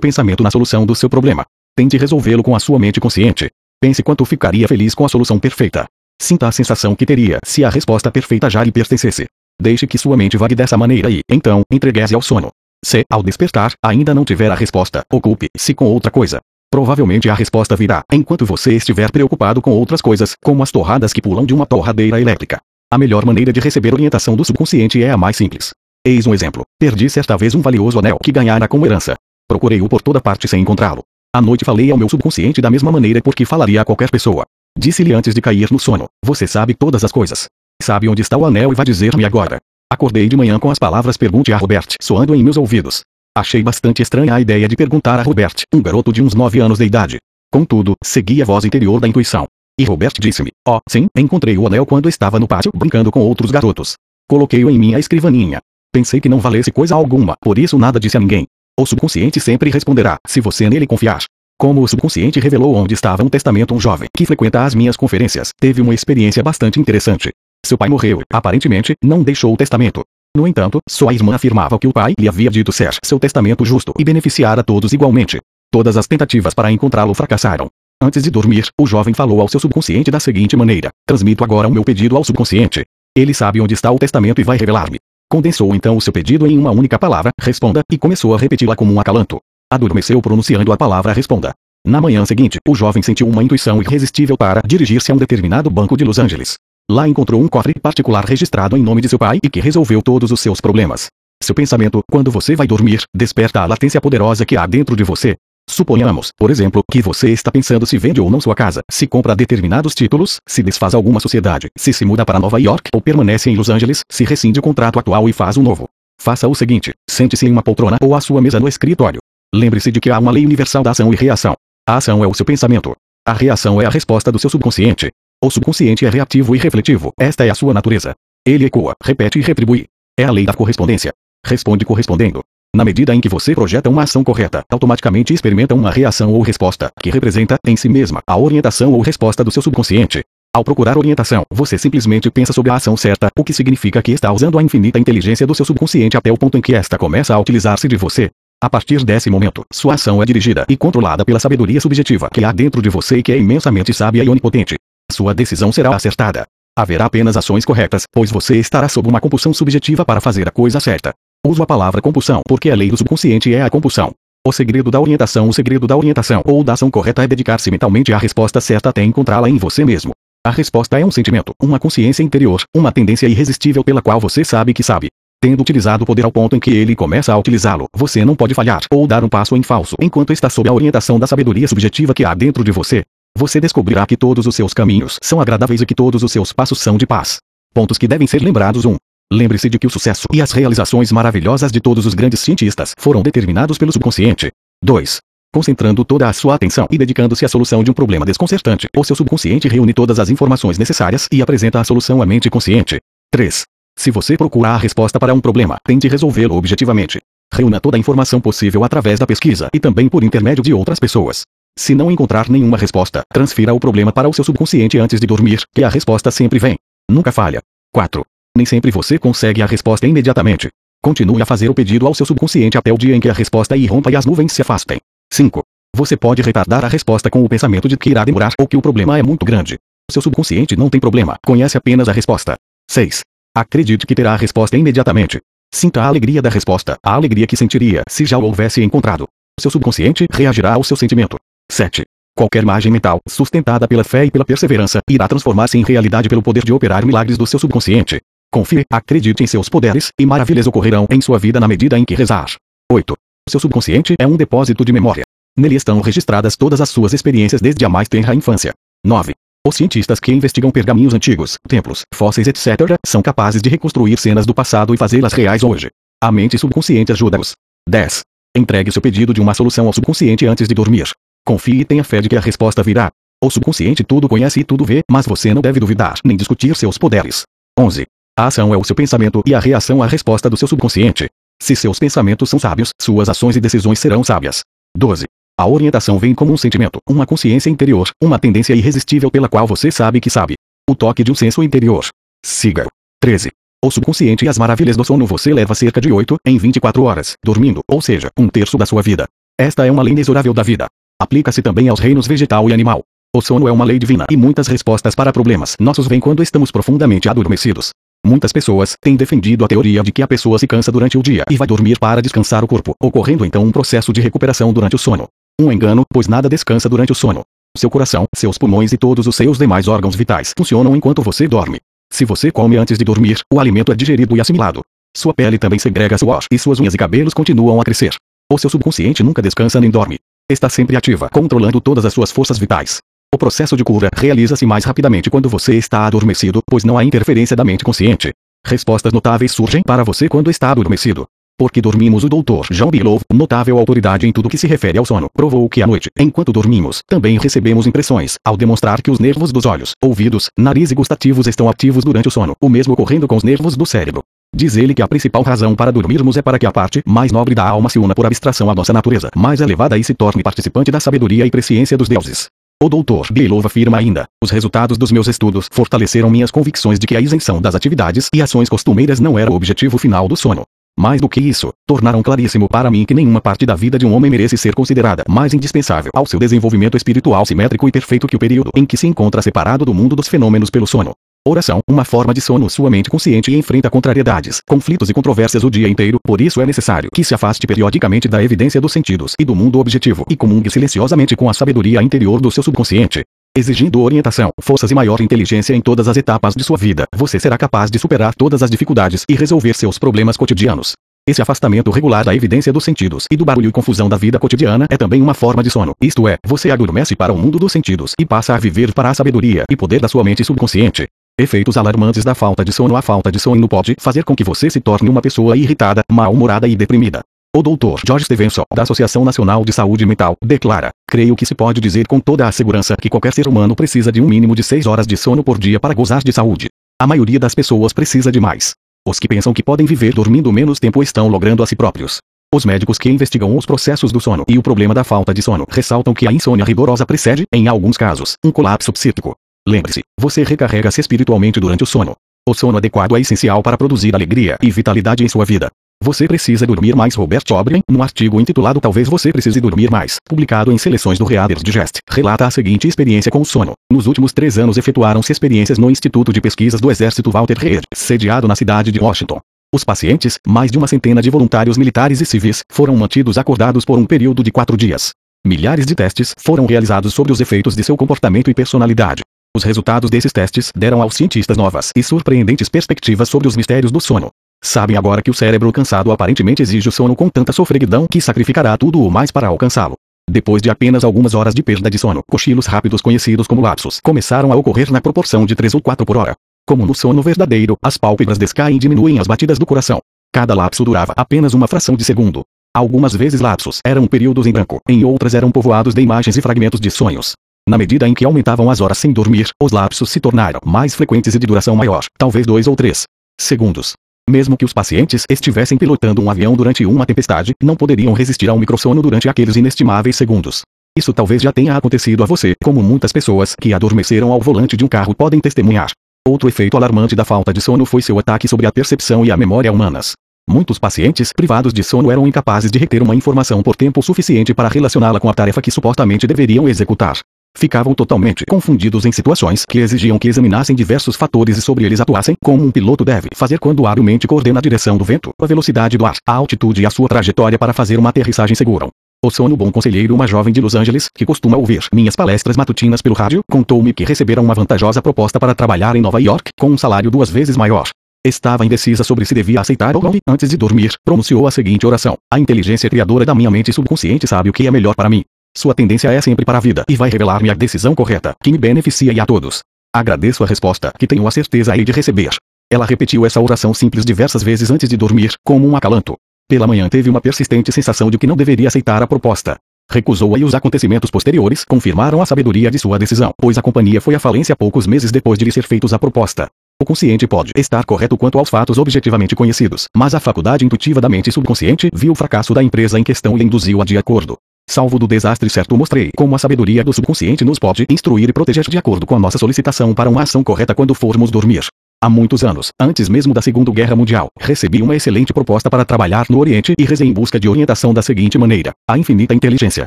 pensamento 0.00 0.42
na 0.42 0.50
solução 0.50 0.84
do 0.84 0.94
seu 0.94 1.08
problema. 1.08 1.46
Tente 1.74 1.96
resolvê-lo 1.96 2.42
com 2.42 2.54
a 2.54 2.60
sua 2.60 2.78
mente 2.78 3.00
consciente. 3.00 3.50
Pense 3.80 4.02
quanto 4.02 4.26
ficaria 4.26 4.68
feliz 4.68 4.94
com 4.94 5.06
a 5.06 5.08
solução 5.08 5.38
perfeita. 5.38 5.86
Sinta 6.20 6.48
a 6.48 6.52
sensação 6.52 6.94
que 6.94 7.06
teria 7.06 7.38
se 7.42 7.64
a 7.64 7.70
resposta 7.70 8.10
perfeita 8.10 8.50
já 8.50 8.62
lhe 8.62 8.72
pertencesse. 8.72 9.26
Deixe 9.60 9.86
que 9.86 9.98
sua 9.98 10.16
mente 10.16 10.36
vague 10.36 10.54
dessa 10.54 10.76
maneira 10.76 11.10
e, 11.10 11.20
então, 11.30 11.62
entregue-se 11.70 12.14
ao 12.14 12.22
sono. 12.22 12.50
Se, 12.84 13.04
ao 13.10 13.22
despertar, 13.22 13.72
ainda 13.82 14.14
não 14.14 14.24
tiver 14.24 14.50
a 14.50 14.54
resposta, 14.54 15.02
ocupe-se 15.10 15.74
com 15.74 15.86
outra 15.86 16.10
coisa. 16.10 16.40
Provavelmente 16.70 17.30
a 17.30 17.34
resposta 17.34 17.74
virá 17.74 18.02
enquanto 18.12 18.44
você 18.44 18.74
estiver 18.74 19.10
preocupado 19.10 19.62
com 19.62 19.70
outras 19.70 20.00
coisas, 20.00 20.34
como 20.44 20.62
as 20.62 20.70
torradas 20.70 21.12
que 21.12 21.22
pulam 21.22 21.46
de 21.46 21.54
uma 21.54 21.64
torradeira 21.64 22.20
elétrica. 22.20 22.60
A 22.92 22.98
melhor 22.98 23.24
maneira 23.24 23.52
de 23.52 23.60
receber 23.60 23.94
orientação 23.94 24.36
do 24.36 24.44
subconsciente 24.44 25.02
é 25.02 25.10
a 25.10 25.16
mais 25.16 25.36
simples. 25.36 25.70
Eis 26.04 26.26
um 26.26 26.34
exemplo. 26.34 26.64
Perdi 26.78 27.08
certa 27.08 27.36
vez 27.36 27.54
um 27.54 27.60
valioso 27.60 27.98
anel 27.98 28.18
que 28.22 28.30
ganhara 28.30 28.68
como 28.68 28.86
herança. 28.86 29.16
Procurei-o 29.48 29.88
por 29.88 30.02
toda 30.02 30.20
parte 30.20 30.46
sem 30.46 30.60
encontrá-lo. 30.60 31.02
À 31.34 31.40
noite 31.40 31.64
falei 31.64 31.90
ao 31.90 31.98
meu 31.98 32.08
subconsciente 32.08 32.60
da 32.60 32.70
mesma 32.70 32.92
maneira 32.92 33.20
porque 33.20 33.44
falaria 33.44 33.80
a 33.80 33.84
qualquer 33.84 34.10
pessoa. 34.10 34.44
Disse-lhe 34.78 35.12
antes 35.12 35.34
de 35.34 35.40
cair 35.40 35.68
no 35.72 35.78
sono: 35.78 36.06
Você 36.24 36.46
sabe 36.46 36.74
todas 36.74 37.02
as 37.04 37.10
coisas. 37.10 37.46
Sabe 37.86 38.08
onde 38.08 38.20
está 38.20 38.36
o 38.36 38.44
anel 38.44 38.72
e 38.72 38.74
vai 38.74 38.84
dizer-me 38.84 39.24
agora. 39.24 39.58
Acordei 39.88 40.28
de 40.28 40.36
manhã 40.36 40.58
com 40.58 40.72
as 40.72 40.76
palavras 40.76 41.16
pergunte 41.16 41.52
a 41.52 41.56
Robert 41.56 41.86
soando 42.02 42.34
em 42.34 42.42
meus 42.42 42.56
ouvidos. 42.56 43.02
Achei 43.32 43.62
bastante 43.62 44.02
estranha 44.02 44.34
a 44.34 44.40
ideia 44.40 44.66
de 44.66 44.74
perguntar 44.74 45.20
a 45.20 45.22
Robert, 45.22 45.54
um 45.72 45.80
garoto 45.80 46.12
de 46.12 46.20
uns 46.20 46.34
nove 46.34 46.58
anos 46.58 46.78
de 46.78 46.84
idade. 46.84 47.18
Contudo, 47.48 47.94
segui 48.02 48.42
a 48.42 48.44
voz 48.44 48.64
interior 48.64 48.98
da 48.98 49.06
intuição. 49.06 49.46
E 49.78 49.84
Robert 49.84 50.14
disse-me: 50.18 50.50
oh, 50.66 50.80
sim, 50.88 51.06
encontrei 51.16 51.56
o 51.56 51.64
anel 51.64 51.86
quando 51.86 52.08
estava 52.08 52.40
no 52.40 52.48
pátio 52.48 52.72
brincando 52.74 53.12
com 53.12 53.20
outros 53.20 53.52
garotos. 53.52 53.94
Coloquei-o 54.28 54.68
em 54.68 54.76
minha 54.76 54.98
escrivaninha. 54.98 55.60
Pensei 55.92 56.20
que 56.20 56.28
não 56.28 56.40
valesse 56.40 56.72
coisa 56.72 56.96
alguma, 56.96 57.36
por 57.40 57.56
isso 57.56 57.78
nada 57.78 58.00
disse 58.00 58.16
a 58.16 58.20
ninguém. 58.20 58.48
O 58.76 58.84
subconsciente 58.84 59.38
sempre 59.38 59.70
responderá, 59.70 60.16
se 60.26 60.40
você 60.40 60.68
nele 60.68 60.88
confiar. 60.88 61.22
Como 61.56 61.82
o 61.82 61.86
subconsciente 61.86 62.40
revelou 62.40 62.74
onde 62.74 62.94
estava 62.94 63.22
um 63.22 63.28
testamento 63.28 63.72
um 63.72 63.78
jovem 63.78 64.08
que 64.12 64.26
frequenta 64.26 64.64
as 64.64 64.74
minhas 64.74 64.96
conferências, 64.96 65.50
teve 65.56 65.80
uma 65.80 65.94
experiência 65.94 66.42
bastante 66.42 66.80
interessante. 66.80 67.30
Seu 67.66 67.76
pai 67.76 67.88
morreu 67.88 68.22
aparentemente, 68.32 68.94
não 69.02 69.24
deixou 69.24 69.52
o 69.52 69.56
testamento. 69.56 70.04
No 70.36 70.46
entanto, 70.46 70.78
sua 70.88 71.12
irmã 71.12 71.34
afirmava 71.34 71.76
que 71.80 71.88
o 71.88 71.92
pai 71.92 72.14
lhe 72.16 72.28
havia 72.28 72.48
dito 72.48 72.70
ser 72.70 72.94
seu 73.04 73.18
testamento 73.18 73.64
justo 73.64 73.92
e 73.98 74.04
beneficiar 74.04 74.56
a 74.56 74.62
todos 74.62 74.92
igualmente. 74.92 75.40
Todas 75.68 75.96
as 75.96 76.06
tentativas 76.06 76.54
para 76.54 76.70
encontrá-lo 76.70 77.12
fracassaram. 77.12 77.66
Antes 78.00 78.22
de 78.22 78.30
dormir, 78.30 78.68
o 78.80 78.86
jovem 78.86 79.12
falou 79.12 79.40
ao 79.40 79.48
seu 79.48 79.58
subconsciente 79.58 80.12
da 80.12 80.20
seguinte 80.20 80.56
maneira: 80.56 80.90
Transmito 81.04 81.42
agora 81.42 81.66
o 81.66 81.70
meu 81.72 81.82
pedido 81.82 82.16
ao 82.16 82.22
subconsciente. 82.22 82.84
Ele 83.16 83.34
sabe 83.34 83.60
onde 83.60 83.74
está 83.74 83.90
o 83.90 83.98
testamento 83.98 84.40
e 84.40 84.44
vai 84.44 84.56
revelar-me. 84.56 84.98
Condensou 85.28 85.74
então 85.74 85.96
o 85.96 86.00
seu 86.00 86.12
pedido 86.12 86.46
em 86.46 86.56
uma 86.56 86.70
única 86.70 87.00
palavra, 87.00 87.32
responda, 87.40 87.80
e 87.90 87.98
começou 87.98 88.32
a 88.32 88.38
repeti-la 88.38 88.76
como 88.76 88.92
um 88.92 89.00
acalanto. 89.00 89.40
Adormeceu 89.72 90.22
pronunciando 90.22 90.72
a 90.72 90.76
palavra 90.76 91.12
responda. 91.12 91.52
Na 91.84 92.00
manhã 92.00 92.24
seguinte, 92.24 92.58
o 92.68 92.76
jovem 92.76 93.02
sentiu 93.02 93.26
uma 93.26 93.42
intuição 93.42 93.82
irresistível 93.82 94.36
para 94.36 94.62
dirigir-se 94.64 95.10
a 95.10 95.14
um 95.16 95.18
determinado 95.18 95.68
banco 95.68 95.96
de 95.96 96.04
Los 96.04 96.20
Angeles. 96.20 96.54
Lá 96.88 97.08
encontrou 97.08 97.42
um 97.42 97.48
cofre 97.48 97.74
particular 97.74 98.24
registrado 98.24 98.76
em 98.76 98.82
nome 98.82 99.00
de 99.00 99.08
seu 99.08 99.18
pai 99.18 99.40
e 99.42 99.50
que 99.50 99.60
resolveu 99.60 100.00
todos 100.00 100.30
os 100.30 100.40
seus 100.40 100.60
problemas. 100.60 101.08
Seu 101.42 101.52
pensamento, 101.52 102.00
quando 102.08 102.30
você 102.30 102.54
vai 102.54 102.66
dormir, 102.66 103.02
desperta 103.14 103.60
a 103.60 103.66
latência 103.66 104.00
poderosa 104.00 104.46
que 104.46 104.56
há 104.56 104.64
dentro 104.66 104.94
de 104.94 105.02
você. 105.02 105.34
Suponhamos, 105.68 106.30
por 106.38 106.48
exemplo, 106.48 106.84
que 106.88 107.02
você 107.02 107.30
está 107.30 107.50
pensando 107.50 107.84
se 107.86 107.98
vende 107.98 108.20
ou 108.20 108.30
não 108.30 108.40
sua 108.40 108.54
casa, 108.54 108.82
se 108.88 109.04
compra 109.04 109.34
determinados 109.34 109.96
títulos, 109.96 110.36
se 110.46 110.62
desfaz 110.62 110.94
alguma 110.94 111.18
sociedade, 111.18 111.68
se 111.76 111.92
se 111.92 112.04
muda 112.04 112.24
para 112.24 112.38
Nova 112.38 112.60
York 112.60 112.88
ou 112.94 113.00
permanece 113.00 113.50
em 113.50 113.56
Los 113.56 113.68
Angeles, 113.68 114.02
se 114.08 114.24
rescinde 114.24 114.60
o 114.60 114.62
contrato 114.62 115.00
atual 115.00 115.28
e 115.28 115.32
faz 115.32 115.56
um 115.56 115.62
novo. 115.62 115.88
Faça 116.20 116.46
o 116.46 116.54
seguinte: 116.54 116.94
sente-se 117.10 117.46
em 117.46 117.50
uma 117.50 117.64
poltrona 117.64 117.98
ou 118.00 118.14
à 118.14 118.20
sua 118.20 118.40
mesa 118.40 118.60
no 118.60 118.68
escritório. 118.68 119.18
Lembre-se 119.52 119.90
de 119.90 119.98
que 119.98 120.10
há 120.10 120.20
uma 120.20 120.30
lei 120.30 120.46
universal 120.46 120.84
da 120.84 120.92
ação 120.92 121.12
e 121.12 121.16
reação. 121.16 121.54
A 121.88 121.96
ação 121.96 122.22
é 122.22 122.28
o 122.28 122.34
seu 122.34 122.46
pensamento. 122.46 122.94
A 123.26 123.32
reação 123.32 123.82
é 123.82 123.86
a 123.86 123.90
resposta 123.90 124.30
do 124.30 124.38
seu 124.38 124.48
subconsciente. 124.48 125.10
O 125.46 125.50
subconsciente 125.50 126.04
é 126.04 126.10
reativo 126.10 126.56
e 126.56 126.58
refletivo. 126.58 127.12
Esta 127.16 127.46
é 127.46 127.50
a 127.50 127.54
sua 127.54 127.72
natureza. 127.72 128.16
Ele 128.44 128.64
ecoa, 128.64 128.96
repete 129.00 129.38
e 129.38 129.42
retribui. 129.42 129.84
É 130.18 130.24
a 130.24 130.30
lei 130.32 130.44
da 130.44 130.52
correspondência. 130.52 131.12
Responde 131.46 131.84
correspondendo. 131.84 132.40
Na 132.74 132.84
medida 132.84 133.14
em 133.14 133.20
que 133.20 133.28
você 133.28 133.54
projeta 133.54 133.88
uma 133.88 134.02
ação 134.02 134.24
correta, 134.24 134.64
automaticamente 134.68 135.32
experimenta 135.32 135.72
uma 135.72 135.88
reação 135.88 136.32
ou 136.32 136.42
resposta, 136.42 136.90
que 137.00 137.10
representa, 137.10 137.58
em 137.64 137.76
si 137.76 137.88
mesma, 137.88 138.20
a 138.26 138.36
orientação 138.36 138.92
ou 138.92 139.00
resposta 139.00 139.44
do 139.44 139.52
seu 139.52 139.62
subconsciente. 139.62 140.24
Ao 140.52 140.64
procurar 140.64 140.98
orientação, 140.98 141.44
você 141.48 141.78
simplesmente 141.78 142.28
pensa 142.28 142.52
sobre 142.52 142.72
a 142.72 142.74
ação 142.74 142.96
certa, 142.96 143.28
o 143.38 143.44
que 143.44 143.52
significa 143.52 144.02
que 144.02 144.10
está 144.10 144.32
usando 144.32 144.58
a 144.58 144.62
infinita 144.64 144.98
inteligência 144.98 145.46
do 145.46 145.54
seu 145.54 145.64
subconsciente 145.64 146.16
até 146.16 146.32
o 146.32 146.36
ponto 146.36 146.58
em 146.58 146.60
que 146.60 146.74
esta 146.74 146.98
começa 146.98 147.32
a 147.32 147.38
utilizar-se 147.38 147.86
de 147.86 147.96
você. 147.96 148.30
A 148.60 148.68
partir 148.68 149.04
desse 149.04 149.30
momento, 149.30 149.64
sua 149.72 149.94
ação 149.94 150.20
é 150.20 150.26
dirigida 150.26 150.66
e 150.68 150.76
controlada 150.76 151.24
pela 151.24 151.38
sabedoria 151.38 151.80
subjetiva 151.80 152.28
que 152.34 152.44
há 152.44 152.50
dentro 152.50 152.82
de 152.82 152.88
você 152.88 153.18
e 153.18 153.22
que 153.22 153.30
é 153.30 153.38
imensamente 153.38 153.94
sábia 153.94 154.24
e 154.24 154.28
onipotente. 154.28 154.74
Sua 155.10 155.32
decisão 155.32 155.70
será 155.72 155.94
acertada. 155.94 156.46
Haverá 156.76 157.06
apenas 157.06 157.36
ações 157.36 157.64
corretas, 157.64 158.02
pois 158.12 158.30
você 158.30 158.58
estará 158.58 158.88
sob 158.88 159.08
uma 159.08 159.20
compulsão 159.20 159.54
subjetiva 159.54 160.04
para 160.04 160.20
fazer 160.20 160.46
a 160.48 160.50
coisa 160.50 160.80
certa. 160.80 161.12
Uso 161.46 161.62
a 161.62 161.66
palavra 161.66 162.02
compulsão 162.02 162.42
porque 162.46 162.70
a 162.70 162.74
lei 162.74 162.90
do 162.90 162.96
subconsciente 162.96 163.54
é 163.54 163.62
a 163.62 163.70
compulsão. 163.70 164.12
O 164.46 164.52
segredo 164.52 164.90
da 164.90 165.00
orientação 165.00 165.48
O 165.48 165.52
segredo 165.52 165.86
da 165.86 165.96
orientação 165.96 166.42
ou 166.44 166.62
da 166.62 166.74
ação 166.74 166.90
correta 166.90 167.22
é 167.22 167.26
dedicar-se 167.26 167.70
mentalmente 167.70 168.12
à 168.12 168.18
resposta 168.18 168.60
certa 168.60 168.90
até 168.90 169.02
encontrá-la 169.02 169.48
em 169.48 169.56
você 169.56 169.84
mesmo. 169.84 170.12
A 170.44 170.50
resposta 170.50 171.00
é 171.00 171.04
um 171.04 171.10
sentimento, 171.10 171.52
uma 171.60 171.78
consciência 171.78 172.22
interior, 172.22 172.62
uma 172.76 172.92
tendência 172.92 173.26
irresistível 173.26 173.82
pela 173.82 174.02
qual 174.02 174.20
você 174.20 174.44
sabe 174.44 174.74
que 174.74 174.82
sabe. 174.82 175.08
Tendo 175.40 175.60
utilizado 175.60 176.04
o 176.04 176.06
poder 176.06 176.24
ao 176.24 176.32
ponto 176.32 176.56
em 176.56 176.60
que 176.60 176.70
ele 176.70 176.94
começa 176.94 177.32
a 177.32 177.38
utilizá-lo, 177.38 177.86
você 177.94 178.24
não 178.24 178.36
pode 178.36 178.54
falhar 178.54 178.80
ou 178.92 179.06
dar 179.06 179.24
um 179.24 179.28
passo 179.28 179.56
em 179.56 179.62
falso 179.62 179.96
enquanto 180.00 180.32
está 180.32 180.50
sob 180.50 180.68
a 180.68 180.72
orientação 180.72 181.18
da 181.18 181.26
sabedoria 181.26 181.66
subjetiva 181.66 182.14
que 182.14 182.24
há 182.24 182.34
dentro 182.34 182.62
de 182.62 182.70
você. 182.70 183.02
Você 183.36 183.60
descobrirá 183.60 184.06
que 184.06 184.16
todos 184.16 184.46
os 184.46 184.56
seus 184.56 184.72
caminhos 184.72 185.18
são 185.22 185.42
agradáveis 185.42 185.82
e 185.82 185.86
que 185.86 185.94
todos 185.94 186.22
os 186.22 186.32
seus 186.32 186.54
passos 186.54 186.78
são 186.80 186.96
de 186.96 187.06
paz. 187.06 187.36
Pontos 187.74 187.98
que 187.98 188.08
devem 188.08 188.26
ser 188.26 188.40
lembrados 188.40 188.86
1. 188.86 188.96
Lembre-se 189.30 189.68
de 189.68 189.78
que 189.78 189.86
o 189.86 189.90
sucesso 189.90 190.26
e 190.32 190.40
as 190.40 190.52
realizações 190.52 191.12
maravilhosas 191.12 191.70
de 191.70 191.78
todos 191.78 192.06
os 192.06 192.14
grandes 192.14 192.40
cientistas 192.40 192.94
foram 192.98 193.20
determinados 193.20 193.76
pelo 193.76 193.92
subconsciente. 193.92 194.50
2. 194.82 195.18
Concentrando 195.52 196.02
toda 196.02 196.30
a 196.30 196.32
sua 196.32 196.54
atenção 196.54 196.86
e 196.90 196.96
dedicando-se 196.96 197.44
à 197.44 197.48
solução 197.48 197.84
de 197.84 197.90
um 197.90 197.94
problema 197.94 198.24
desconcertante, 198.24 198.88
o 198.96 199.04
seu 199.04 199.14
subconsciente 199.14 199.68
reúne 199.68 199.92
todas 199.92 200.18
as 200.18 200.30
informações 200.30 200.78
necessárias 200.78 201.28
e 201.30 201.42
apresenta 201.42 201.78
a 201.78 201.84
solução 201.84 202.22
à 202.22 202.26
mente 202.26 202.48
consciente. 202.48 203.00
3. 203.30 203.64
Se 203.98 204.10
você 204.10 204.38
procurar 204.38 204.76
a 204.76 204.78
resposta 204.78 205.20
para 205.20 205.34
um 205.34 205.42
problema, 205.42 205.76
tente 205.84 206.08
resolvê-lo 206.08 206.56
objetivamente. 206.56 207.20
Reúna 207.52 207.80
toda 207.80 207.98
a 207.98 208.00
informação 208.00 208.40
possível 208.40 208.82
através 208.82 209.18
da 209.18 209.26
pesquisa 209.26 209.68
e 209.74 209.78
também 209.78 210.08
por 210.08 210.24
intermédio 210.24 210.64
de 210.64 210.72
outras 210.72 210.98
pessoas. 210.98 211.42
Se 211.78 211.94
não 211.94 212.10
encontrar 212.10 212.48
nenhuma 212.48 212.78
resposta, 212.78 213.22
transfira 213.32 213.72
o 213.74 213.78
problema 213.78 214.10
para 214.10 214.28
o 214.28 214.32
seu 214.32 214.42
subconsciente 214.42 214.98
antes 214.98 215.20
de 215.20 215.26
dormir, 215.26 215.62
que 215.74 215.84
a 215.84 215.88
resposta 215.88 216.30
sempre 216.30 216.58
vem. 216.58 216.76
Nunca 217.10 217.30
falha. 217.30 217.60
4. 217.92 218.24
Nem 218.56 218.64
sempre 218.64 218.90
você 218.90 219.18
consegue 219.18 219.60
a 219.62 219.66
resposta 219.66 220.06
imediatamente. 220.06 220.68
Continue 221.02 221.42
a 221.42 221.46
fazer 221.46 221.68
o 221.68 221.74
pedido 221.74 222.06
ao 222.06 222.14
seu 222.14 222.24
subconsciente 222.24 222.78
até 222.78 222.92
o 222.92 222.98
dia 222.98 223.14
em 223.14 223.20
que 223.20 223.28
a 223.28 223.32
resposta 223.32 223.76
irrompa 223.76 224.10
e 224.10 224.16
as 224.16 224.24
nuvens 224.24 224.52
se 224.52 224.62
afastem. 224.62 224.98
5. 225.32 225.62
Você 225.94 226.16
pode 226.16 226.42
retardar 226.42 226.84
a 226.84 226.88
resposta 226.88 227.30
com 227.30 227.44
o 227.44 227.48
pensamento 227.48 227.88
de 227.88 227.96
que 227.96 228.10
irá 228.10 228.24
demorar 228.24 228.52
ou 228.58 228.66
que 228.66 228.76
o 228.76 228.82
problema 228.82 229.18
é 229.18 229.22
muito 229.22 229.44
grande. 229.44 229.78
Seu 230.10 230.22
subconsciente 230.22 230.76
não 230.76 230.88
tem 230.88 231.00
problema, 231.00 231.36
conhece 231.44 231.76
apenas 231.76 232.08
a 232.08 232.12
resposta. 232.12 232.56
6. 232.90 233.20
Acredite 233.54 234.06
que 234.06 234.14
terá 234.14 234.32
a 234.32 234.36
resposta 234.36 234.76
imediatamente. 234.76 235.40
Sinta 235.72 236.02
a 236.02 236.06
alegria 236.06 236.40
da 236.40 236.48
resposta, 236.48 236.96
a 237.04 237.14
alegria 237.14 237.46
que 237.46 237.56
sentiria 237.56 238.02
se 238.08 238.24
já 238.24 238.38
o 238.38 238.44
houvesse 238.44 238.82
encontrado. 238.82 239.26
Seu 239.60 239.70
subconsciente 239.70 240.26
reagirá 240.30 240.74
ao 240.74 240.84
seu 240.84 240.96
sentimento. 240.96 241.36
7. 241.70 242.04
Qualquer 242.36 242.62
imagem 242.62 242.92
mental, 242.92 243.20
sustentada 243.28 243.88
pela 243.88 244.04
fé 244.04 244.24
e 244.24 244.30
pela 244.30 244.44
perseverança, 244.44 245.00
irá 245.08 245.26
transformar-se 245.26 245.78
em 245.78 245.84
realidade 245.84 246.28
pelo 246.28 246.42
poder 246.42 246.64
de 246.64 246.72
operar 246.72 247.04
milagres 247.04 247.38
do 247.38 247.46
seu 247.46 247.58
subconsciente. 247.58 248.20
Confie, 248.52 248.84
acredite 248.90 249.42
em 249.42 249.46
seus 249.46 249.68
poderes, 249.68 250.10
e 250.18 250.26
maravilhas 250.26 250.66
ocorrerão 250.66 251.06
em 251.10 251.20
sua 251.20 251.38
vida 251.38 251.58
na 251.58 251.66
medida 251.66 251.98
em 251.98 252.04
que 252.04 252.14
rezar. 252.14 252.54
8. 252.90 253.14
Seu 253.48 253.58
subconsciente 253.58 254.14
é 254.18 254.26
um 254.26 254.36
depósito 254.36 254.84
de 254.84 254.92
memória. 254.92 255.22
Nele 255.58 255.76
estão 255.76 256.00
registradas 256.00 256.56
todas 256.56 256.80
as 256.80 256.90
suas 256.90 257.12
experiências 257.12 257.60
desde 257.60 257.84
a 257.84 257.88
mais 257.88 258.08
tenra 258.08 258.34
infância. 258.34 258.72
9. 259.04 259.34
Os 259.66 259.76
cientistas 259.76 260.20
que 260.20 260.32
investigam 260.32 260.70
pergaminhos 260.70 261.14
antigos, 261.14 261.56
templos, 261.66 262.02
fósseis 262.14 262.46
etc., 262.46 262.96
são 263.04 263.22
capazes 263.22 263.62
de 263.62 263.68
reconstruir 263.68 264.18
cenas 264.18 264.46
do 264.46 264.54
passado 264.54 264.94
e 264.94 264.96
fazê-las 264.96 265.32
reais 265.32 265.64
hoje. 265.64 265.88
A 266.22 266.30
mente 266.30 266.58
subconsciente 266.58 267.12
ajuda-os. 267.12 267.54
10. 267.88 268.20
Entregue 268.56 268.92
seu 268.92 269.02
pedido 269.02 269.34
de 269.34 269.40
uma 269.40 269.54
solução 269.54 269.86
ao 269.86 269.92
subconsciente 269.92 270.46
antes 270.46 270.68
de 270.68 270.74
dormir. 270.74 271.08
Confie 271.46 271.82
e 271.82 271.84
tenha 271.84 272.02
fé 272.02 272.20
de 272.20 272.28
que 272.28 272.36
a 272.36 272.40
resposta 272.40 272.82
virá. 272.82 273.08
O 273.40 273.48
subconsciente 273.48 274.02
tudo 274.02 274.28
conhece 274.28 274.58
e 274.58 274.64
tudo 274.64 274.84
vê, 274.84 275.02
mas 275.08 275.26
você 275.26 275.54
não 275.54 275.62
deve 275.62 275.78
duvidar 275.78 276.18
nem 276.24 276.36
discutir 276.36 276.74
seus 276.74 276.98
poderes. 276.98 277.44
11. 277.78 278.04
A 278.36 278.46
ação 278.48 278.74
é 278.74 278.76
o 278.76 278.82
seu 278.82 278.96
pensamento 278.96 279.44
e 279.46 279.54
a 279.54 279.60
reação 279.60 280.02
a 280.02 280.06
resposta 280.06 280.50
do 280.50 280.56
seu 280.56 280.66
subconsciente. 280.66 281.28
Se 281.62 281.76
seus 281.76 282.00
pensamentos 282.00 282.50
são 282.50 282.58
sábios, 282.58 282.90
suas 283.00 283.28
ações 283.28 283.54
e 283.54 283.60
decisões 283.60 284.00
serão 284.00 284.24
sábias. 284.24 284.62
12. 284.98 285.26
A 285.56 285.68
orientação 285.68 286.18
vem 286.18 286.34
como 286.34 286.52
um 286.52 286.56
sentimento, 286.56 286.98
uma 287.08 287.24
consciência 287.24 287.70
interior, 287.70 288.10
uma 288.20 288.40
tendência 288.40 288.74
irresistível 288.74 289.30
pela 289.30 289.48
qual 289.48 289.68
você 289.68 289.92
sabe 289.92 290.20
que 290.20 290.28
sabe. 290.28 290.54
O 290.90 290.96
toque 290.96 291.22
de 291.22 291.30
um 291.30 291.34
senso 291.36 291.62
interior. 291.62 292.06
Siga. 292.44 292.86
13. 293.22 293.50
O 293.84 293.90
subconsciente 293.92 294.44
e 294.44 294.48
as 294.48 294.58
maravilhas 294.58 294.96
do 294.96 295.04
sono 295.04 295.24
você 295.26 295.54
leva 295.54 295.76
cerca 295.76 296.00
de 296.00 296.10
8 296.10 296.38
em 296.44 296.58
24 296.58 297.04
horas, 297.04 297.34
dormindo, 297.44 297.82
ou 297.88 298.02
seja, 298.02 298.30
um 298.36 298.48
terço 298.48 298.76
da 298.76 298.84
sua 298.84 299.00
vida. 299.00 299.26
Esta 299.58 299.86
é 299.86 299.90
uma 299.92 300.02
lei 300.02 300.12
inexorável 300.12 300.52
da 300.52 300.62
vida. 300.62 300.86
Aplica-se 301.20 301.62
também 301.62 301.88
aos 301.88 301.98
reinos 301.98 302.26
vegetal 302.26 302.68
e 302.68 302.74
animal. 302.74 303.02
O 303.34 303.40
sono 303.40 303.66
é 303.66 303.72
uma 303.72 303.84
lei 303.84 303.98
divina 303.98 304.26
e 304.30 304.36
muitas 304.36 304.66
respostas 304.66 305.14
para 305.14 305.32
problemas 305.32 305.74
nossos 305.80 306.06
vêm 306.06 306.20
quando 306.20 306.42
estamos 306.42 306.70
profundamente 306.70 307.28
adormecidos. 307.28 307.90
Muitas 308.24 308.52
pessoas 308.52 308.96
têm 309.00 309.16
defendido 309.16 309.64
a 309.64 309.68
teoria 309.68 310.02
de 310.02 310.12
que 310.12 310.22
a 310.22 310.26
pessoa 310.26 310.58
se 310.58 310.66
cansa 310.66 310.92
durante 310.92 311.16
o 311.16 311.22
dia 311.22 311.44
e 311.50 311.56
vai 311.56 311.66
dormir 311.66 311.98
para 311.98 312.20
descansar 312.20 312.62
o 312.64 312.66
corpo, 312.66 312.94
ocorrendo 313.00 313.44
então 313.46 313.64
um 313.64 313.72
processo 313.72 314.12
de 314.12 314.20
recuperação 314.20 314.72
durante 314.72 314.96
o 314.96 314.98
sono. 314.98 315.28
Um 315.60 315.72
engano, 315.72 316.04
pois 316.12 316.28
nada 316.28 316.48
descansa 316.48 316.88
durante 316.88 317.12
o 317.12 317.14
sono. 317.14 317.42
Seu 317.76 317.88
coração, 317.88 318.26
seus 318.34 318.58
pulmões 318.58 318.92
e 318.92 318.98
todos 318.98 319.26
os 319.26 319.36
seus 319.36 319.58
demais 319.58 319.88
órgãos 319.88 320.16
vitais 320.16 320.52
funcionam 320.56 320.94
enquanto 320.94 321.22
você 321.22 321.48
dorme. 321.48 321.78
Se 322.12 322.24
você 322.24 322.50
come 322.50 322.76
antes 322.76 322.98
de 322.98 323.04
dormir, 323.04 323.38
o 323.52 323.58
alimento 323.58 323.90
é 323.90 323.94
digerido 323.94 324.36
e 324.36 324.40
assimilado. 324.40 324.82
Sua 325.16 325.32
pele 325.32 325.56
também 325.58 325.78
segrega 325.78 326.18
suor 326.18 326.44
e 326.50 326.58
suas 326.58 326.78
unhas 326.78 326.94
e 326.94 326.98
cabelos 326.98 327.32
continuam 327.32 327.80
a 327.80 327.84
crescer. 327.84 328.14
O 328.52 328.58
seu 328.58 328.68
subconsciente 328.68 329.22
nunca 329.22 329.40
descansa 329.40 329.80
nem 329.80 329.90
dorme. 329.90 330.18
Está 330.48 330.68
sempre 330.68 330.96
ativa, 330.96 331.28
controlando 331.28 331.80
todas 331.80 332.04
as 332.04 332.14
suas 332.14 332.30
forças 332.30 332.56
vitais. 332.56 332.98
O 333.34 333.38
processo 333.38 333.76
de 333.76 333.82
cura 333.82 334.08
realiza-se 334.14 334.64
mais 334.64 334.84
rapidamente 334.84 335.28
quando 335.28 335.48
você 335.48 335.74
está 335.74 336.06
adormecido, 336.06 336.60
pois 336.70 336.84
não 336.84 336.96
há 336.96 337.02
interferência 337.02 337.56
da 337.56 337.64
mente 337.64 337.82
consciente. 337.82 338.32
Respostas 338.64 339.12
notáveis 339.12 339.50
surgem 339.50 339.82
para 339.82 340.04
você 340.04 340.28
quando 340.28 340.48
está 340.48 340.70
adormecido. 340.70 341.26
Porque 341.58 341.80
dormimos 341.80 342.22
o 342.22 342.28
Dr. 342.28 342.70
John 342.70 342.92
Bigelow, 342.92 343.20
notável 343.32 343.76
autoridade 343.76 344.24
em 344.24 344.32
tudo 344.32 344.48
que 344.48 344.58
se 344.58 344.68
refere 344.68 344.98
ao 344.98 345.04
sono, 345.04 345.28
provou 345.34 345.68
que 345.68 345.82
à 345.82 345.86
noite, 345.86 346.10
enquanto 346.16 346.52
dormimos, 346.52 347.00
também 347.08 347.38
recebemos 347.38 347.84
impressões, 347.84 348.36
ao 348.46 348.56
demonstrar 348.56 349.02
que 349.02 349.10
os 349.10 349.18
nervos 349.18 349.50
dos 349.50 349.66
olhos, 349.66 349.94
ouvidos, 350.00 350.48
nariz 350.56 350.92
e 350.92 350.94
gustativos 350.94 351.48
estão 351.48 351.68
ativos 351.68 352.04
durante 352.04 352.28
o 352.28 352.30
sono, 352.30 352.54
o 352.60 352.68
mesmo 352.68 352.94
ocorrendo 352.94 353.26
com 353.26 353.34
os 353.34 353.42
nervos 353.42 353.76
do 353.76 353.84
cérebro. 353.84 354.22
Diz 354.56 354.74
ele 354.74 354.94
que 354.94 355.02
a 355.02 355.06
principal 355.06 355.42
razão 355.42 355.74
para 355.74 355.92
dormirmos 355.92 356.38
é 356.38 356.40
para 356.40 356.58
que 356.58 356.64
a 356.64 356.72
parte 356.72 357.02
mais 357.04 357.30
nobre 357.30 357.54
da 357.54 357.62
alma 357.62 357.90
se 357.90 357.98
una 357.98 358.14
por 358.14 358.24
abstração 358.24 358.70
à 358.70 358.74
nossa 358.74 358.90
natureza 358.90 359.28
mais 359.36 359.60
elevada 359.60 359.98
e 359.98 360.02
se 360.02 360.14
torne 360.14 360.42
participante 360.42 360.90
da 360.90 360.98
sabedoria 360.98 361.44
e 361.44 361.50
presciência 361.50 361.94
dos 361.94 362.08
deuses. 362.08 362.48
O 362.82 362.88
Dr. 362.88 363.30
Bigelow 363.30 363.60
afirma 363.62 363.98
ainda: 363.98 364.26
os 364.42 364.50
resultados 364.50 364.96
dos 364.96 365.12
meus 365.12 365.28
estudos 365.28 365.68
fortaleceram 365.70 366.30
minhas 366.30 366.50
convicções 366.50 366.98
de 366.98 367.06
que 367.06 367.14
a 367.14 367.20
isenção 367.20 367.60
das 367.60 367.74
atividades 367.74 368.30
e 368.34 368.40
ações 368.40 368.70
costumeiras 368.70 369.20
não 369.20 369.38
era 369.38 369.52
o 369.52 369.54
objetivo 369.54 369.98
final 369.98 370.26
do 370.26 370.38
sono. 370.38 370.62
Mais 370.98 371.20
do 371.20 371.28
que 371.28 371.38
isso, 371.38 371.70
tornaram 371.86 372.22
claríssimo 372.22 372.66
para 372.66 372.90
mim 372.90 373.04
que 373.04 373.12
nenhuma 373.12 373.42
parte 373.42 373.66
da 373.66 373.74
vida 373.74 373.98
de 373.98 374.06
um 374.06 374.14
homem 374.14 374.30
merece 374.30 374.56
ser 374.56 374.74
considerada 374.74 375.22
mais 375.28 375.52
indispensável 375.52 376.10
ao 376.14 376.24
seu 376.24 376.38
desenvolvimento 376.38 376.96
espiritual 376.96 377.44
simétrico 377.44 377.86
e 377.86 377.92
perfeito 377.92 378.26
que 378.26 378.36
o 378.36 378.38
período 378.38 378.70
em 378.74 378.86
que 378.86 378.96
se 378.96 379.06
encontra 379.06 379.42
separado 379.42 379.84
do 379.84 379.92
mundo 379.92 380.16
dos 380.16 380.28
fenômenos 380.28 380.70
pelo 380.70 380.86
sono. 380.86 381.12
Oração, 381.48 381.78
uma 381.88 382.04
forma 382.04 382.34
de 382.34 382.40
sono 382.40 382.68
sua 382.68 382.90
mente 382.90 383.08
consciente 383.08 383.54
enfrenta 383.54 383.88
contrariedades, 383.88 384.60
conflitos 384.68 385.08
e 385.08 385.14
controvérsias 385.14 385.62
o 385.62 385.70
dia 385.70 385.88
inteiro, 385.88 386.18
por 386.20 386.40
isso 386.40 386.60
é 386.60 386.66
necessário 386.66 387.08
que 387.14 387.22
se 387.22 387.36
afaste 387.36 387.68
periodicamente 387.68 388.26
da 388.26 388.42
evidência 388.42 388.80
dos 388.80 388.92
sentidos 388.92 389.34
e 389.38 389.44
do 389.44 389.54
mundo 389.54 389.78
objetivo 389.78 390.24
e 390.28 390.34
comungue 390.36 390.68
silenciosamente 390.68 391.36
com 391.36 391.48
a 391.48 391.54
sabedoria 391.54 392.02
interior 392.02 392.40
do 392.40 392.50
seu 392.50 392.64
subconsciente. 392.64 393.22
Exigindo 393.56 394.00
orientação, 394.00 394.50
forças 394.60 394.90
e 394.90 394.94
maior 394.96 395.20
inteligência 395.20 395.72
em 395.72 395.80
todas 395.80 396.08
as 396.08 396.16
etapas 396.16 396.52
de 396.56 396.64
sua 396.64 396.76
vida, 396.76 397.04
você 397.14 397.38
será 397.38 397.56
capaz 397.56 397.92
de 397.92 397.98
superar 398.00 398.34
todas 398.34 398.60
as 398.60 398.68
dificuldades 398.68 399.22
e 399.30 399.36
resolver 399.36 399.74
seus 399.74 400.00
problemas 400.00 400.36
cotidianos. 400.36 400.94
Esse 401.28 401.42
afastamento 401.42 401.92
regular 401.92 402.24
da 402.24 402.34
evidência 402.34 402.72
dos 402.72 402.82
sentidos 402.82 403.26
e 403.30 403.36
do 403.36 403.44
barulho 403.44 403.68
e 403.68 403.72
confusão 403.72 404.08
da 404.08 404.16
vida 404.16 404.38
cotidiana 404.40 404.86
é 404.90 404.96
também 404.96 405.22
uma 405.22 405.34
forma 405.34 405.62
de 405.62 405.70
sono. 405.70 405.94
Isto 406.00 406.26
é, 406.26 406.38
você 406.44 406.72
adormece 406.72 407.14
para 407.14 407.32
o 407.32 407.38
mundo 407.38 407.56
dos 407.56 407.70
sentidos 407.70 408.14
e 408.18 408.26
passa 408.26 408.52
a 408.52 408.58
viver 408.58 408.92
para 408.92 409.10
a 409.10 409.14
sabedoria 409.14 409.62
e 409.70 409.76
poder 409.76 410.00
da 410.00 410.08
sua 410.08 410.24
mente 410.24 410.44
subconsciente. 410.44 411.06
Efeitos 411.38 411.76
alarmantes 411.76 412.24
da 412.24 412.34
falta 412.34 412.64
de 412.64 412.72
sono 412.72 412.96
A 412.96 413.02
falta 413.02 413.30
de 413.30 413.38
sono 413.38 413.68
pode 413.68 413.94
fazer 414.00 414.24
com 414.24 414.34
que 414.34 414.42
você 414.42 414.70
se 414.70 414.80
torne 414.80 415.10
uma 415.10 415.20
pessoa 415.20 415.54
irritada, 415.54 416.02
mal-humorada 416.10 416.66
e 416.66 416.74
deprimida. 416.74 417.20
O 417.54 417.62
Dr. 417.62 418.00
George 418.06 418.24
Stevenson, 418.24 418.64
da 418.74 418.84
Associação 418.84 419.22
Nacional 419.22 419.62
de 419.62 419.70
Saúde 419.70 420.06
Mental, 420.06 420.34
declara: 420.42 420.88
Creio 421.06 421.36
que 421.36 421.44
se 421.44 421.54
pode 421.54 421.78
dizer 421.78 422.06
com 422.06 422.20
toda 422.20 422.48
a 422.48 422.52
segurança 422.52 422.96
que 422.96 423.10
qualquer 423.10 423.34
ser 423.34 423.46
humano 423.48 423.76
precisa 423.76 424.10
de 424.10 424.18
um 424.18 424.26
mínimo 424.26 424.54
de 424.54 424.62
6 424.62 424.86
horas 424.86 425.06
de 425.06 425.14
sono 425.14 425.44
por 425.44 425.58
dia 425.58 425.78
para 425.78 425.92
gozar 425.92 426.22
de 426.24 426.32
saúde. 426.32 426.68
A 426.98 427.06
maioria 427.06 427.38
das 427.38 427.54
pessoas 427.54 427.92
precisa 427.92 428.32
de 428.32 428.40
mais. 428.40 428.72
Os 429.06 429.18
que 429.18 429.28
pensam 429.28 429.52
que 429.52 429.62
podem 429.62 429.84
viver 429.84 430.14
dormindo 430.14 430.50
menos 430.50 430.80
tempo 430.80 431.02
estão 431.02 431.28
logrando 431.28 431.62
a 431.62 431.66
si 431.66 431.76
próprios. 431.76 432.16
Os 432.54 432.64
médicos 432.64 432.96
que 432.96 433.10
investigam 433.10 433.54
os 433.54 433.66
processos 433.66 434.10
do 434.10 434.20
sono 434.22 434.44
e 434.48 434.56
o 434.56 434.62
problema 434.62 434.94
da 434.94 435.04
falta 435.04 435.34
de 435.34 435.42
sono 435.42 435.66
ressaltam 435.68 436.14
que 436.14 436.26
a 436.26 436.32
insônia 436.32 436.64
rigorosa 436.64 437.04
precede, 437.04 437.44
em 437.52 437.68
alguns 437.68 437.98
casos, 437.98 438.36
um 438.42 438.50
colapso 438.50 438.90
psíquico. 438.90 439.36
Lembre-se, 439.68 440.02
você 440.20 440.44
recarrega-se 440.44 441.00
espiritualmente 441.00 441.58
durante 441.58 441.82
o 441.82 441.86
sono. 441.86 442.14
O 442.48 442.54
sono 442.54 442.78
adequado 442.78 443.16
é 443.16 443.20
essencial 443.20 443.60
para 443.64 443.76
produzir 443.76 444.14
alegria 444.14 444.56
e 444.62 444.70
vitalidade 444.70 445.24
em 445.24 445.28
sua 445.28 445.44
vida. 445.44 445.68
Você 446.04 446.28
precisa 446.28 446.64
dormir 446.64 446.94
mais 446.94 447.16
Robert 447.16 447.42
O'Brien, 447.50 447.82
no 447.90 448.00
artigo 448.00 448.40
intitulado 448.40 448.80
Talvez 448.80 449.08
Você 449.08 449.32
Precise 449.32 449.60
Dormir 449.60 449.90
Mais, 449.90 450.18
publicado 450.28 450.70
em 450.70 450.78
Seleções 450.78 451.18
do 451.18 451.24
Reader's 451.24 451.64
Digest, 451.64 451.98
relata 452.08 452.46
a 452.46 452.50
seguinte 452.50 452.86
experiência 452.86 453.32
com 453.32 453.40
o 453.40 453.44
sono. 453.44 453.72
Nos 453.90 454.06
últimos 454.06 454.32
três 454.32 454.56
anos 454.56 454.76
efetuaram-se 454.76 455.32
experiências 455.32 455.78
no 455.78 455.90
Instituto 455.90 456.32
de 456.32 456.40
Pesquisas 456.40 456.80
do 456.80 456.90
Exército 456.90 457.30
Walter 457.32 457.58
Reed, 457.58 457.82
sediado 457.92 458.46
na 458.46 458.54
cidade 458.54 458.92
de 458.92 459.00
Washington. 459.00 459.40
Os 459.74 459.82
pacientes, 459.82 460.38
mais 460.46 460.70
de 460.70 460.78
uma 460.78 460.86
centena 460.86 461.20
de 461.20 461.28
voluntários 461.28 461.76
militares 461.76 462.20
e 462.20 462.26
civis, 462.26 462.60
foram 462.70 462.94
mantidos 462.94 463.36
acordados 463.36 463.84
por 463.84 463.98
um 463.98 464.06
período 464.06 464.44
de 464.44 464.52
quatro 464.52 464.76
dias. 464.76 465.10
Milhares 465.44 465.86
de 465.86 465.94
testes 465.94 466.34
foram 466.38 466.66
realizados 466.66 467.12
sobre 467.12 467.32
os 467.32 467.40
efeitos 467.40 467.74
de 467.74 467.82
seu 467.82 467.96
comportamento 467.96 468.48
e 468.48 468.54
personalidade. 468.54 469.22
Os 469.56 469.64
resultados 469.64 470.10
desses 470.10 470.32
testes 470.32 470.70
deram 470.76 471.00
aos 471.00 471.14
cientistas 471.14 471.56
novas 471.56 471.90
e 471.96 472.02
surpreendentes 472.02 472.68
perspectivas 472.68 473.26
sobre 473.26 473.48
os 473.48 473.56
mistérios 473.56 473.90
do 473.90 473.98
sono. 474.02 474.28
Sabem 474.62 474.98
agora 474.98 475.22
que 475.22 475.30
o 475.30 475.34
cérebro 475.34 475.72
cansado 475.72 476.12
aparentemente 476.12 476.60
exige 476.60 476.90
o 476.90 476.92
sono 476.92 477.16
com 477.16 477.30
tanta 477.30 477.54
sofreguidão 477.54 478.06
que 478.06 478.20
sacrificará 478.20 478.76
tudo 478.76 479.00
o 479.00 479.10
mais 479.10 479.30
para 479.30 479.48
alcançá-lo. 479.48 479.94
Depois 480.30 480.60
de 480.60 480.68
apenas 480.68 481.04
algumas 481.04 481.32
horas 481.32 481.54
de 481.54 481.62
perda 481.62 481.88
de 481.88 481.96
sono, 481.96 482.22
cochilos 482.30 482.66
rápidos 482.66 483.00
conhecidos 483.00 483.46
como 483.46 483.62
lapsos 483.62 483.98
começaram 483.98 484.52
a 484.52 484.56
ocorrer 484.56 484.92
na 484.92 485.00
proporção 485.00 485.46
de 485.46 485.54
3 485.54 485.72
ou 485.72 485.80
4 485.80 486.04
por 486.04 486.18
hora. 486.18 486.34
Como 486.66 486.84
no 486.84 486.94
sono 486.94 487.22
verdadeiro, 487.22 487.78
as 487.82 487.96
pálpebras 487.96 488.36
descaem 488.36 488.76
e 488.76 488.78
diminuem 488.78 489.18
as 489.18 489.26
batidas 489.26 489.58
do 489.58 489.64
coração. 489.64 490.00
Cada 490.34 490.52
lapso 490.52 490.84
durava 490.84 491.14
apenas 491.16 491.54
uma 491.54 491.66
fração 491.66 491.96
de 491.96 492.04
segundo. 492.04 492.42
Algumas 492.74 493.16
vezes 493.16 493.40
lapsos 493.40 493.80
eram 493.86 494.06
períodos 494.06 494.46
em 494.46 494.52
branco, 494.52 494.82
em 494.86 495.02
outras 495.02 495.32
eram 495.32 495.50
povoados 495.50 495.94
de 495.94 496.02
imagens 496.02 496.36
e 496.36 496.42
fragmentos 496.42 496.78
de 496.78 496.90
sonhos. 496.90 497.32
Na 497.68 497.76
medida 497.76 498.06
em 498.06 498.14
que 498.14 498.24
aumentavam 498.24 498.70
as 498.70 498.80
horas 498.80 498.96
sem 498.96 499.12
dormir, 499.12 499.48
os 499.60 499.72
lapsos 499.72 500.08
se 500.10 500.20
tornaram 500.20 500.60
mais 500.64 500.94
frequentes 500.94 501.34
e 501.34 501.38
de 501.38 501.48
duração 501.48 501.74
maior, 501.74 502.04
talvez 502.16 502.46
dois 502.46 502.68
ou 502.68 502.76
três 502.76 503.02
segundos. 503.40 503.94
Mesmo 504.30 504.56
que 504.56 504.64
os 504.64 504.72
pacientes 504.72 505.24
estivessem 505.28 505.76
pilotando 505.76 506.22
um 506.22 506.30
avião 506.30 506.54
durante 506.54 506.86
uma 506.86 507.04
tempestade, 507.04 507.54
não 507.60 507.74
poderiam 507.74 508.12
resistir 508.12 508.48
ao 508.48 508.58
microsono 508.58 509.02
durante 509.02 509.28
aqueles 509.28 509.56
inestimáveis 509.56 510.14
segundos. 510.14 510.62
Isso 510.96 511.12
talvez 511.12 511.42
já 511.42 511.52
tenha 511.52 511.76
acontecido 511.76 512.22
a 512.22 512.26
você, 512.26 512.54
como 512.62 512.82
muitas 512.84 513.10
pessoas 513.10 513.56
que 513.60 513.74
adormeceram 513.74 514.30
ao 514.30 514.40
volante 514.40 514.76
de 514.76 514.84
um 514.84 514.88
carro 514.88 515.12
podem 515.12 515.40
testemunhar. 515.40 515.90
Outro 516.26 516.48
efeito 516.48 516.76
alarmante 516.76 517.16
da 517.16 517.24
falta 517.24 517.52
de 517.52 517.60
sono 517.60 517.84
foi 517.84 518.00
seu 518.00 518.16
ataque 518.18 518.46
sobre 518.46 518.66
a 518.66 518.72
percepção 518.72 519.24
e 519.24 519.30
a 519.32 519.36
memória 519.36 519.72
humanas. 519.72 520.12
Muitos 520.48 520.78
pacientes 520.78 521.32
privados 521.32 521.72
de 521.72 521.82
sono 521.82 522.12
eram 522.12 522.28
incapazes 522.28 522.70
de 522.70 522.78
reter 522.78 523.02
uma 523.02 523.14
informação 523.14 523.60
por 523.60 523.74
tempo 523.74 524.00
suficiente 524.02 524.54
para 524.54 524.68
relacioná-la 524.68 525.18
com 525.18 525.28
a 525.28 525.34
tarefa 525.34 525.60
que 525.60 525.72
supostamente 525.72 526.28
deveriam 526.28 526.68
executar. 526.68 527.18
Ficavam 527.56 527.94
totalmente 527.94 528.44
confundidos 528.44 529.06
em 529.06 529.12
situações 529.12 529.64
que 529.66 529.78
exigiam 529.78 530.18
que 530.18 530.28
examinassem 530.28 530.76
diversos 530.76 531.16
fatores 531.16 531.56
e 531.56 531.62
sobre 531.62 531.86
eles 531.86 532.02
atuassem, 532.02 532.36
como 532.44 532.62
um 532.62 532.70
piloto 532.70 533.02
deve 533.02 533.30
fazer 533.34 533.58
quando 533.58 533.86
habilmente 533.86 534.26
coordena 534.26 534.58
a 534.58 534.62
direção 534.62 534.98
do 534.98 535.04
vento, 535.04 535.30
a 535.40 535.46
velocidade 535.46 535.96
do 535.96 536.04
ar, 536.04 536.16
a 536.26 536.32
altitude 536.34 536.82
e 536.82 536.86
a 536.86 536.90
sua 536.90 537.08
trajetória 537.08 537.58
para 537.58 537.72
fazer 537.72 537.98
uma 537.98 538.10
aterrissagem 538.10 538.54
segura. 538.54 538.88
O 539.24 539.30
sono 539.30 539.56
bom 539.56 539.72
conselheiro 539.72 540.14
uma 540.14 540.26
jovem 540.26 540.52
de 540.52 540.60
Los 540.60 540.74
Angeles, 540.74 541.08
que 541.14 541.24
costuma 541.24 541.56
ouvir 541.56 541.86
minhas 541.94 542.14
palestras 542.14 542.58
matutinas 542.58 543.00
pelo 543.00 543.14
rádio, 543.14 543.40
contou-me 543.50 543.94
que 543.94 544.04
recebera 544.04 544.42
uma 544.42 544.54
vantajosa 544.54 545.00
proposta 545.00 545.40
para 545.40 545.54
trabalhar 545.54 545.96
em 545.96 546.02
Nova 546.02 546.20
York, 546.20 546.50
com 546.60 546.68
um 546.68 546.76
salário 546.76 547.10
duas 547.10 547.30
vezes 547.30 547.56
maior. 547.56 547.88
Estava 548.22 548.66
indecisa 548.66 549.02
sobre 549.02 549.24
se 549.24 549.34
devia 549.34 549.62
aceitar 549.62 549.96
ou 549.96 550.02
não 550.02 550.14
e, 550.14 550.20
antes 550.28 550.50
de 550.50 550.58
dormir, 550.58 550.92
pronunciou 551.02 551.46
a 551.46 551.50
seguinte 551.50 551.86
oração. 551.86 552.18
A 552.30 552.38
inteligência 552.38 552.90
criadora 552.90 553.24
da 553.24 553.34
minha 553.34 553.50
mente 553.50 553.72
subconsciente 553.72 554.26
sabe 554.26 554.50
o 554.50 554.52
que 554.52 554.66
é 554.66 554.70
melhor 554.70 554.94
para 554.94 555.08
mim. 555.08 555.24
Sua 555.56 555.74
tendência 555.74 556.12
é 556.12 556.20
sempre 556.20 556.44
para 556.44 556.58
a 556.58 556.60
vida 556.60 556.84
e 556.86 556.96
vai 556.96 557.08
revelar-me 557.08 557.48
a 557.48 557.54
decisão 557.54 557.94
correta, 557.94 558.34
que 558.42 558.52
me 558.52 558.58
beneficia 558.58 559.10
e 559.10 559.18
a 559.18 559.24
todos. 559.24 559.60
Agradeço 559.90 560.44
a 560.44 560.46
resposta, 560.46 560.92
que 560.98 561.06
tenho 561.06 561.26
a 561.26 561.30
certeza 561.30 561.74
hei 561.74 561.82
de 561.82 561.92
receber. 561.92 562.28
Ela 562.70 562.84
repetiu 562.84 563.24
essa 563.24 563.40
oração 563.40 563.72
simples 563.72 564.04
diversas 564.04 564.42
vezes 564.42 564.70
antes 564.70 564.86
de 564.86 564.98
dormir, 564.98 565.32
como 565.42 565.66
um 565.66 565.74
acalanto. 565.74 566.14
Pela 566.46 566.66
manhã 566.66 566.90
teve 566.90 567.08
uma 567.08 567.22
persistente 567.22 567.72
sensação 567.72 568.10
de 568.10 568.18
que 568.18 568.26
não 568.26 568.36
deveria 568.36 568.68
aceitar 568.68 569.02
a 569.02 569.06
proposta. 569.06 569.56
Recusou-a 569.90 570.38
e 570.38 570.44
os 570.44 570.54
acontecimentos 570.54 571.10
posteriores 571.10 571.64
confirmaram 571.64 572.20
a 572.20 572.26
sabedoria 572.26 572.70
de 572.70 572.78
sua 572.78 572.98
decisão, 572.98 573.32
pois 573.40 573.56
a 573.56 573.62
companhia 573.62 573.98
foi 573.98 574.14
à 574.14 574.20
falência 574.20 574.54
poucos 574.54 574.86
meses 574.86 575.10
depois 575.10 575.38
de 575.38 575.46
lhe 575.46 575.52
ser 575.52 575.62
feitos 575.62 575.94
a 575.94 575.98
proposta. 575.98 576.48
O 576.78 576.84
consciente 576.84 577.26
pode 577.26 577.52
estar 577.56 577.86
correto 577.86 578.18
quanto 578.18 578.38
aos 578.38 578.50
fatos 578.50 578.76
objetivamente 578.76 579.34
conhecidos, 579.34 579.86
mas 579.96 580.14
a 580.14 580.20
faculdade 580.20 580.66
intuitiva 580.66 581.00
da 581.00 581.08
mente 581.08 581.32
subconsciente 581.32 581.88
viu 581.94 582.12
o 582.12 582.14
fracasso 582.14 582.52
da 582.52 582.62
empresa 582.62 583.00
em 583.00 583.02
questão 583.02 583.38
e 583.38 583.42
induziu-a 583.42 583.84
de 583.86 583.96
acordo. 583.96 584.36
Salvo 584.68 584.98
do 584.98 585.06
desastre 585.06 585.48
certo 585.48 585.76
mostrei 585.76 586.10
como 586.16 586.34
a 586.34 586.38
sabedoria 586.38 586.84
do 586.84 586.92
subconsciente 586.92 587.44
nos 587.44 587.58
pode 587.58 587.86
instruir 587.88 588.28
e 588.28 588.32
proteger 588.32 588.68
de 588.68 588.76
acordo 588.76 589.06
com 589.06 589.14
a 589.14 589.18
nossa 589.18 589.38
solicitação 589.38 589.94
para 589.94 590.10
uma 590.10 590.22
ação 590.22 590.44
correta 590.44 590.74
quando 590.74 590.94
formos 590.94 591.30
dormir. 591.30 591.64
Há 592.02 592.10
muitos 592.10 592.44
anos, 592.44 592.68
antes 592.78 593.08
mesmo 593.08 593.32
da 593.32 593.40
Segunda 593.40 593.70
Guerra 593.70 593.96
Mundial, 593.96 594.28
recebi 594.38 594.82
uma 594.82 594.94
excelente 594.94 595.32
proposta 595.32 595.70
para 595.70 595.84
trabalhar 595.84 596.26
no 596.28 596.38
Oriente 596.38 596.74
e 596.78 596.84
rezei 596.84 597.08
em 597.08 597.12
busca 597.12 597.40
de 597.40 597.48
orientação 597.48 597.94
da 597.94 598.02
seguinte 598.02 598.36
maneira: 598.36 598.72
A 598.86 598.98
infinita 598.98 599.32
inteligência 599.32 599.86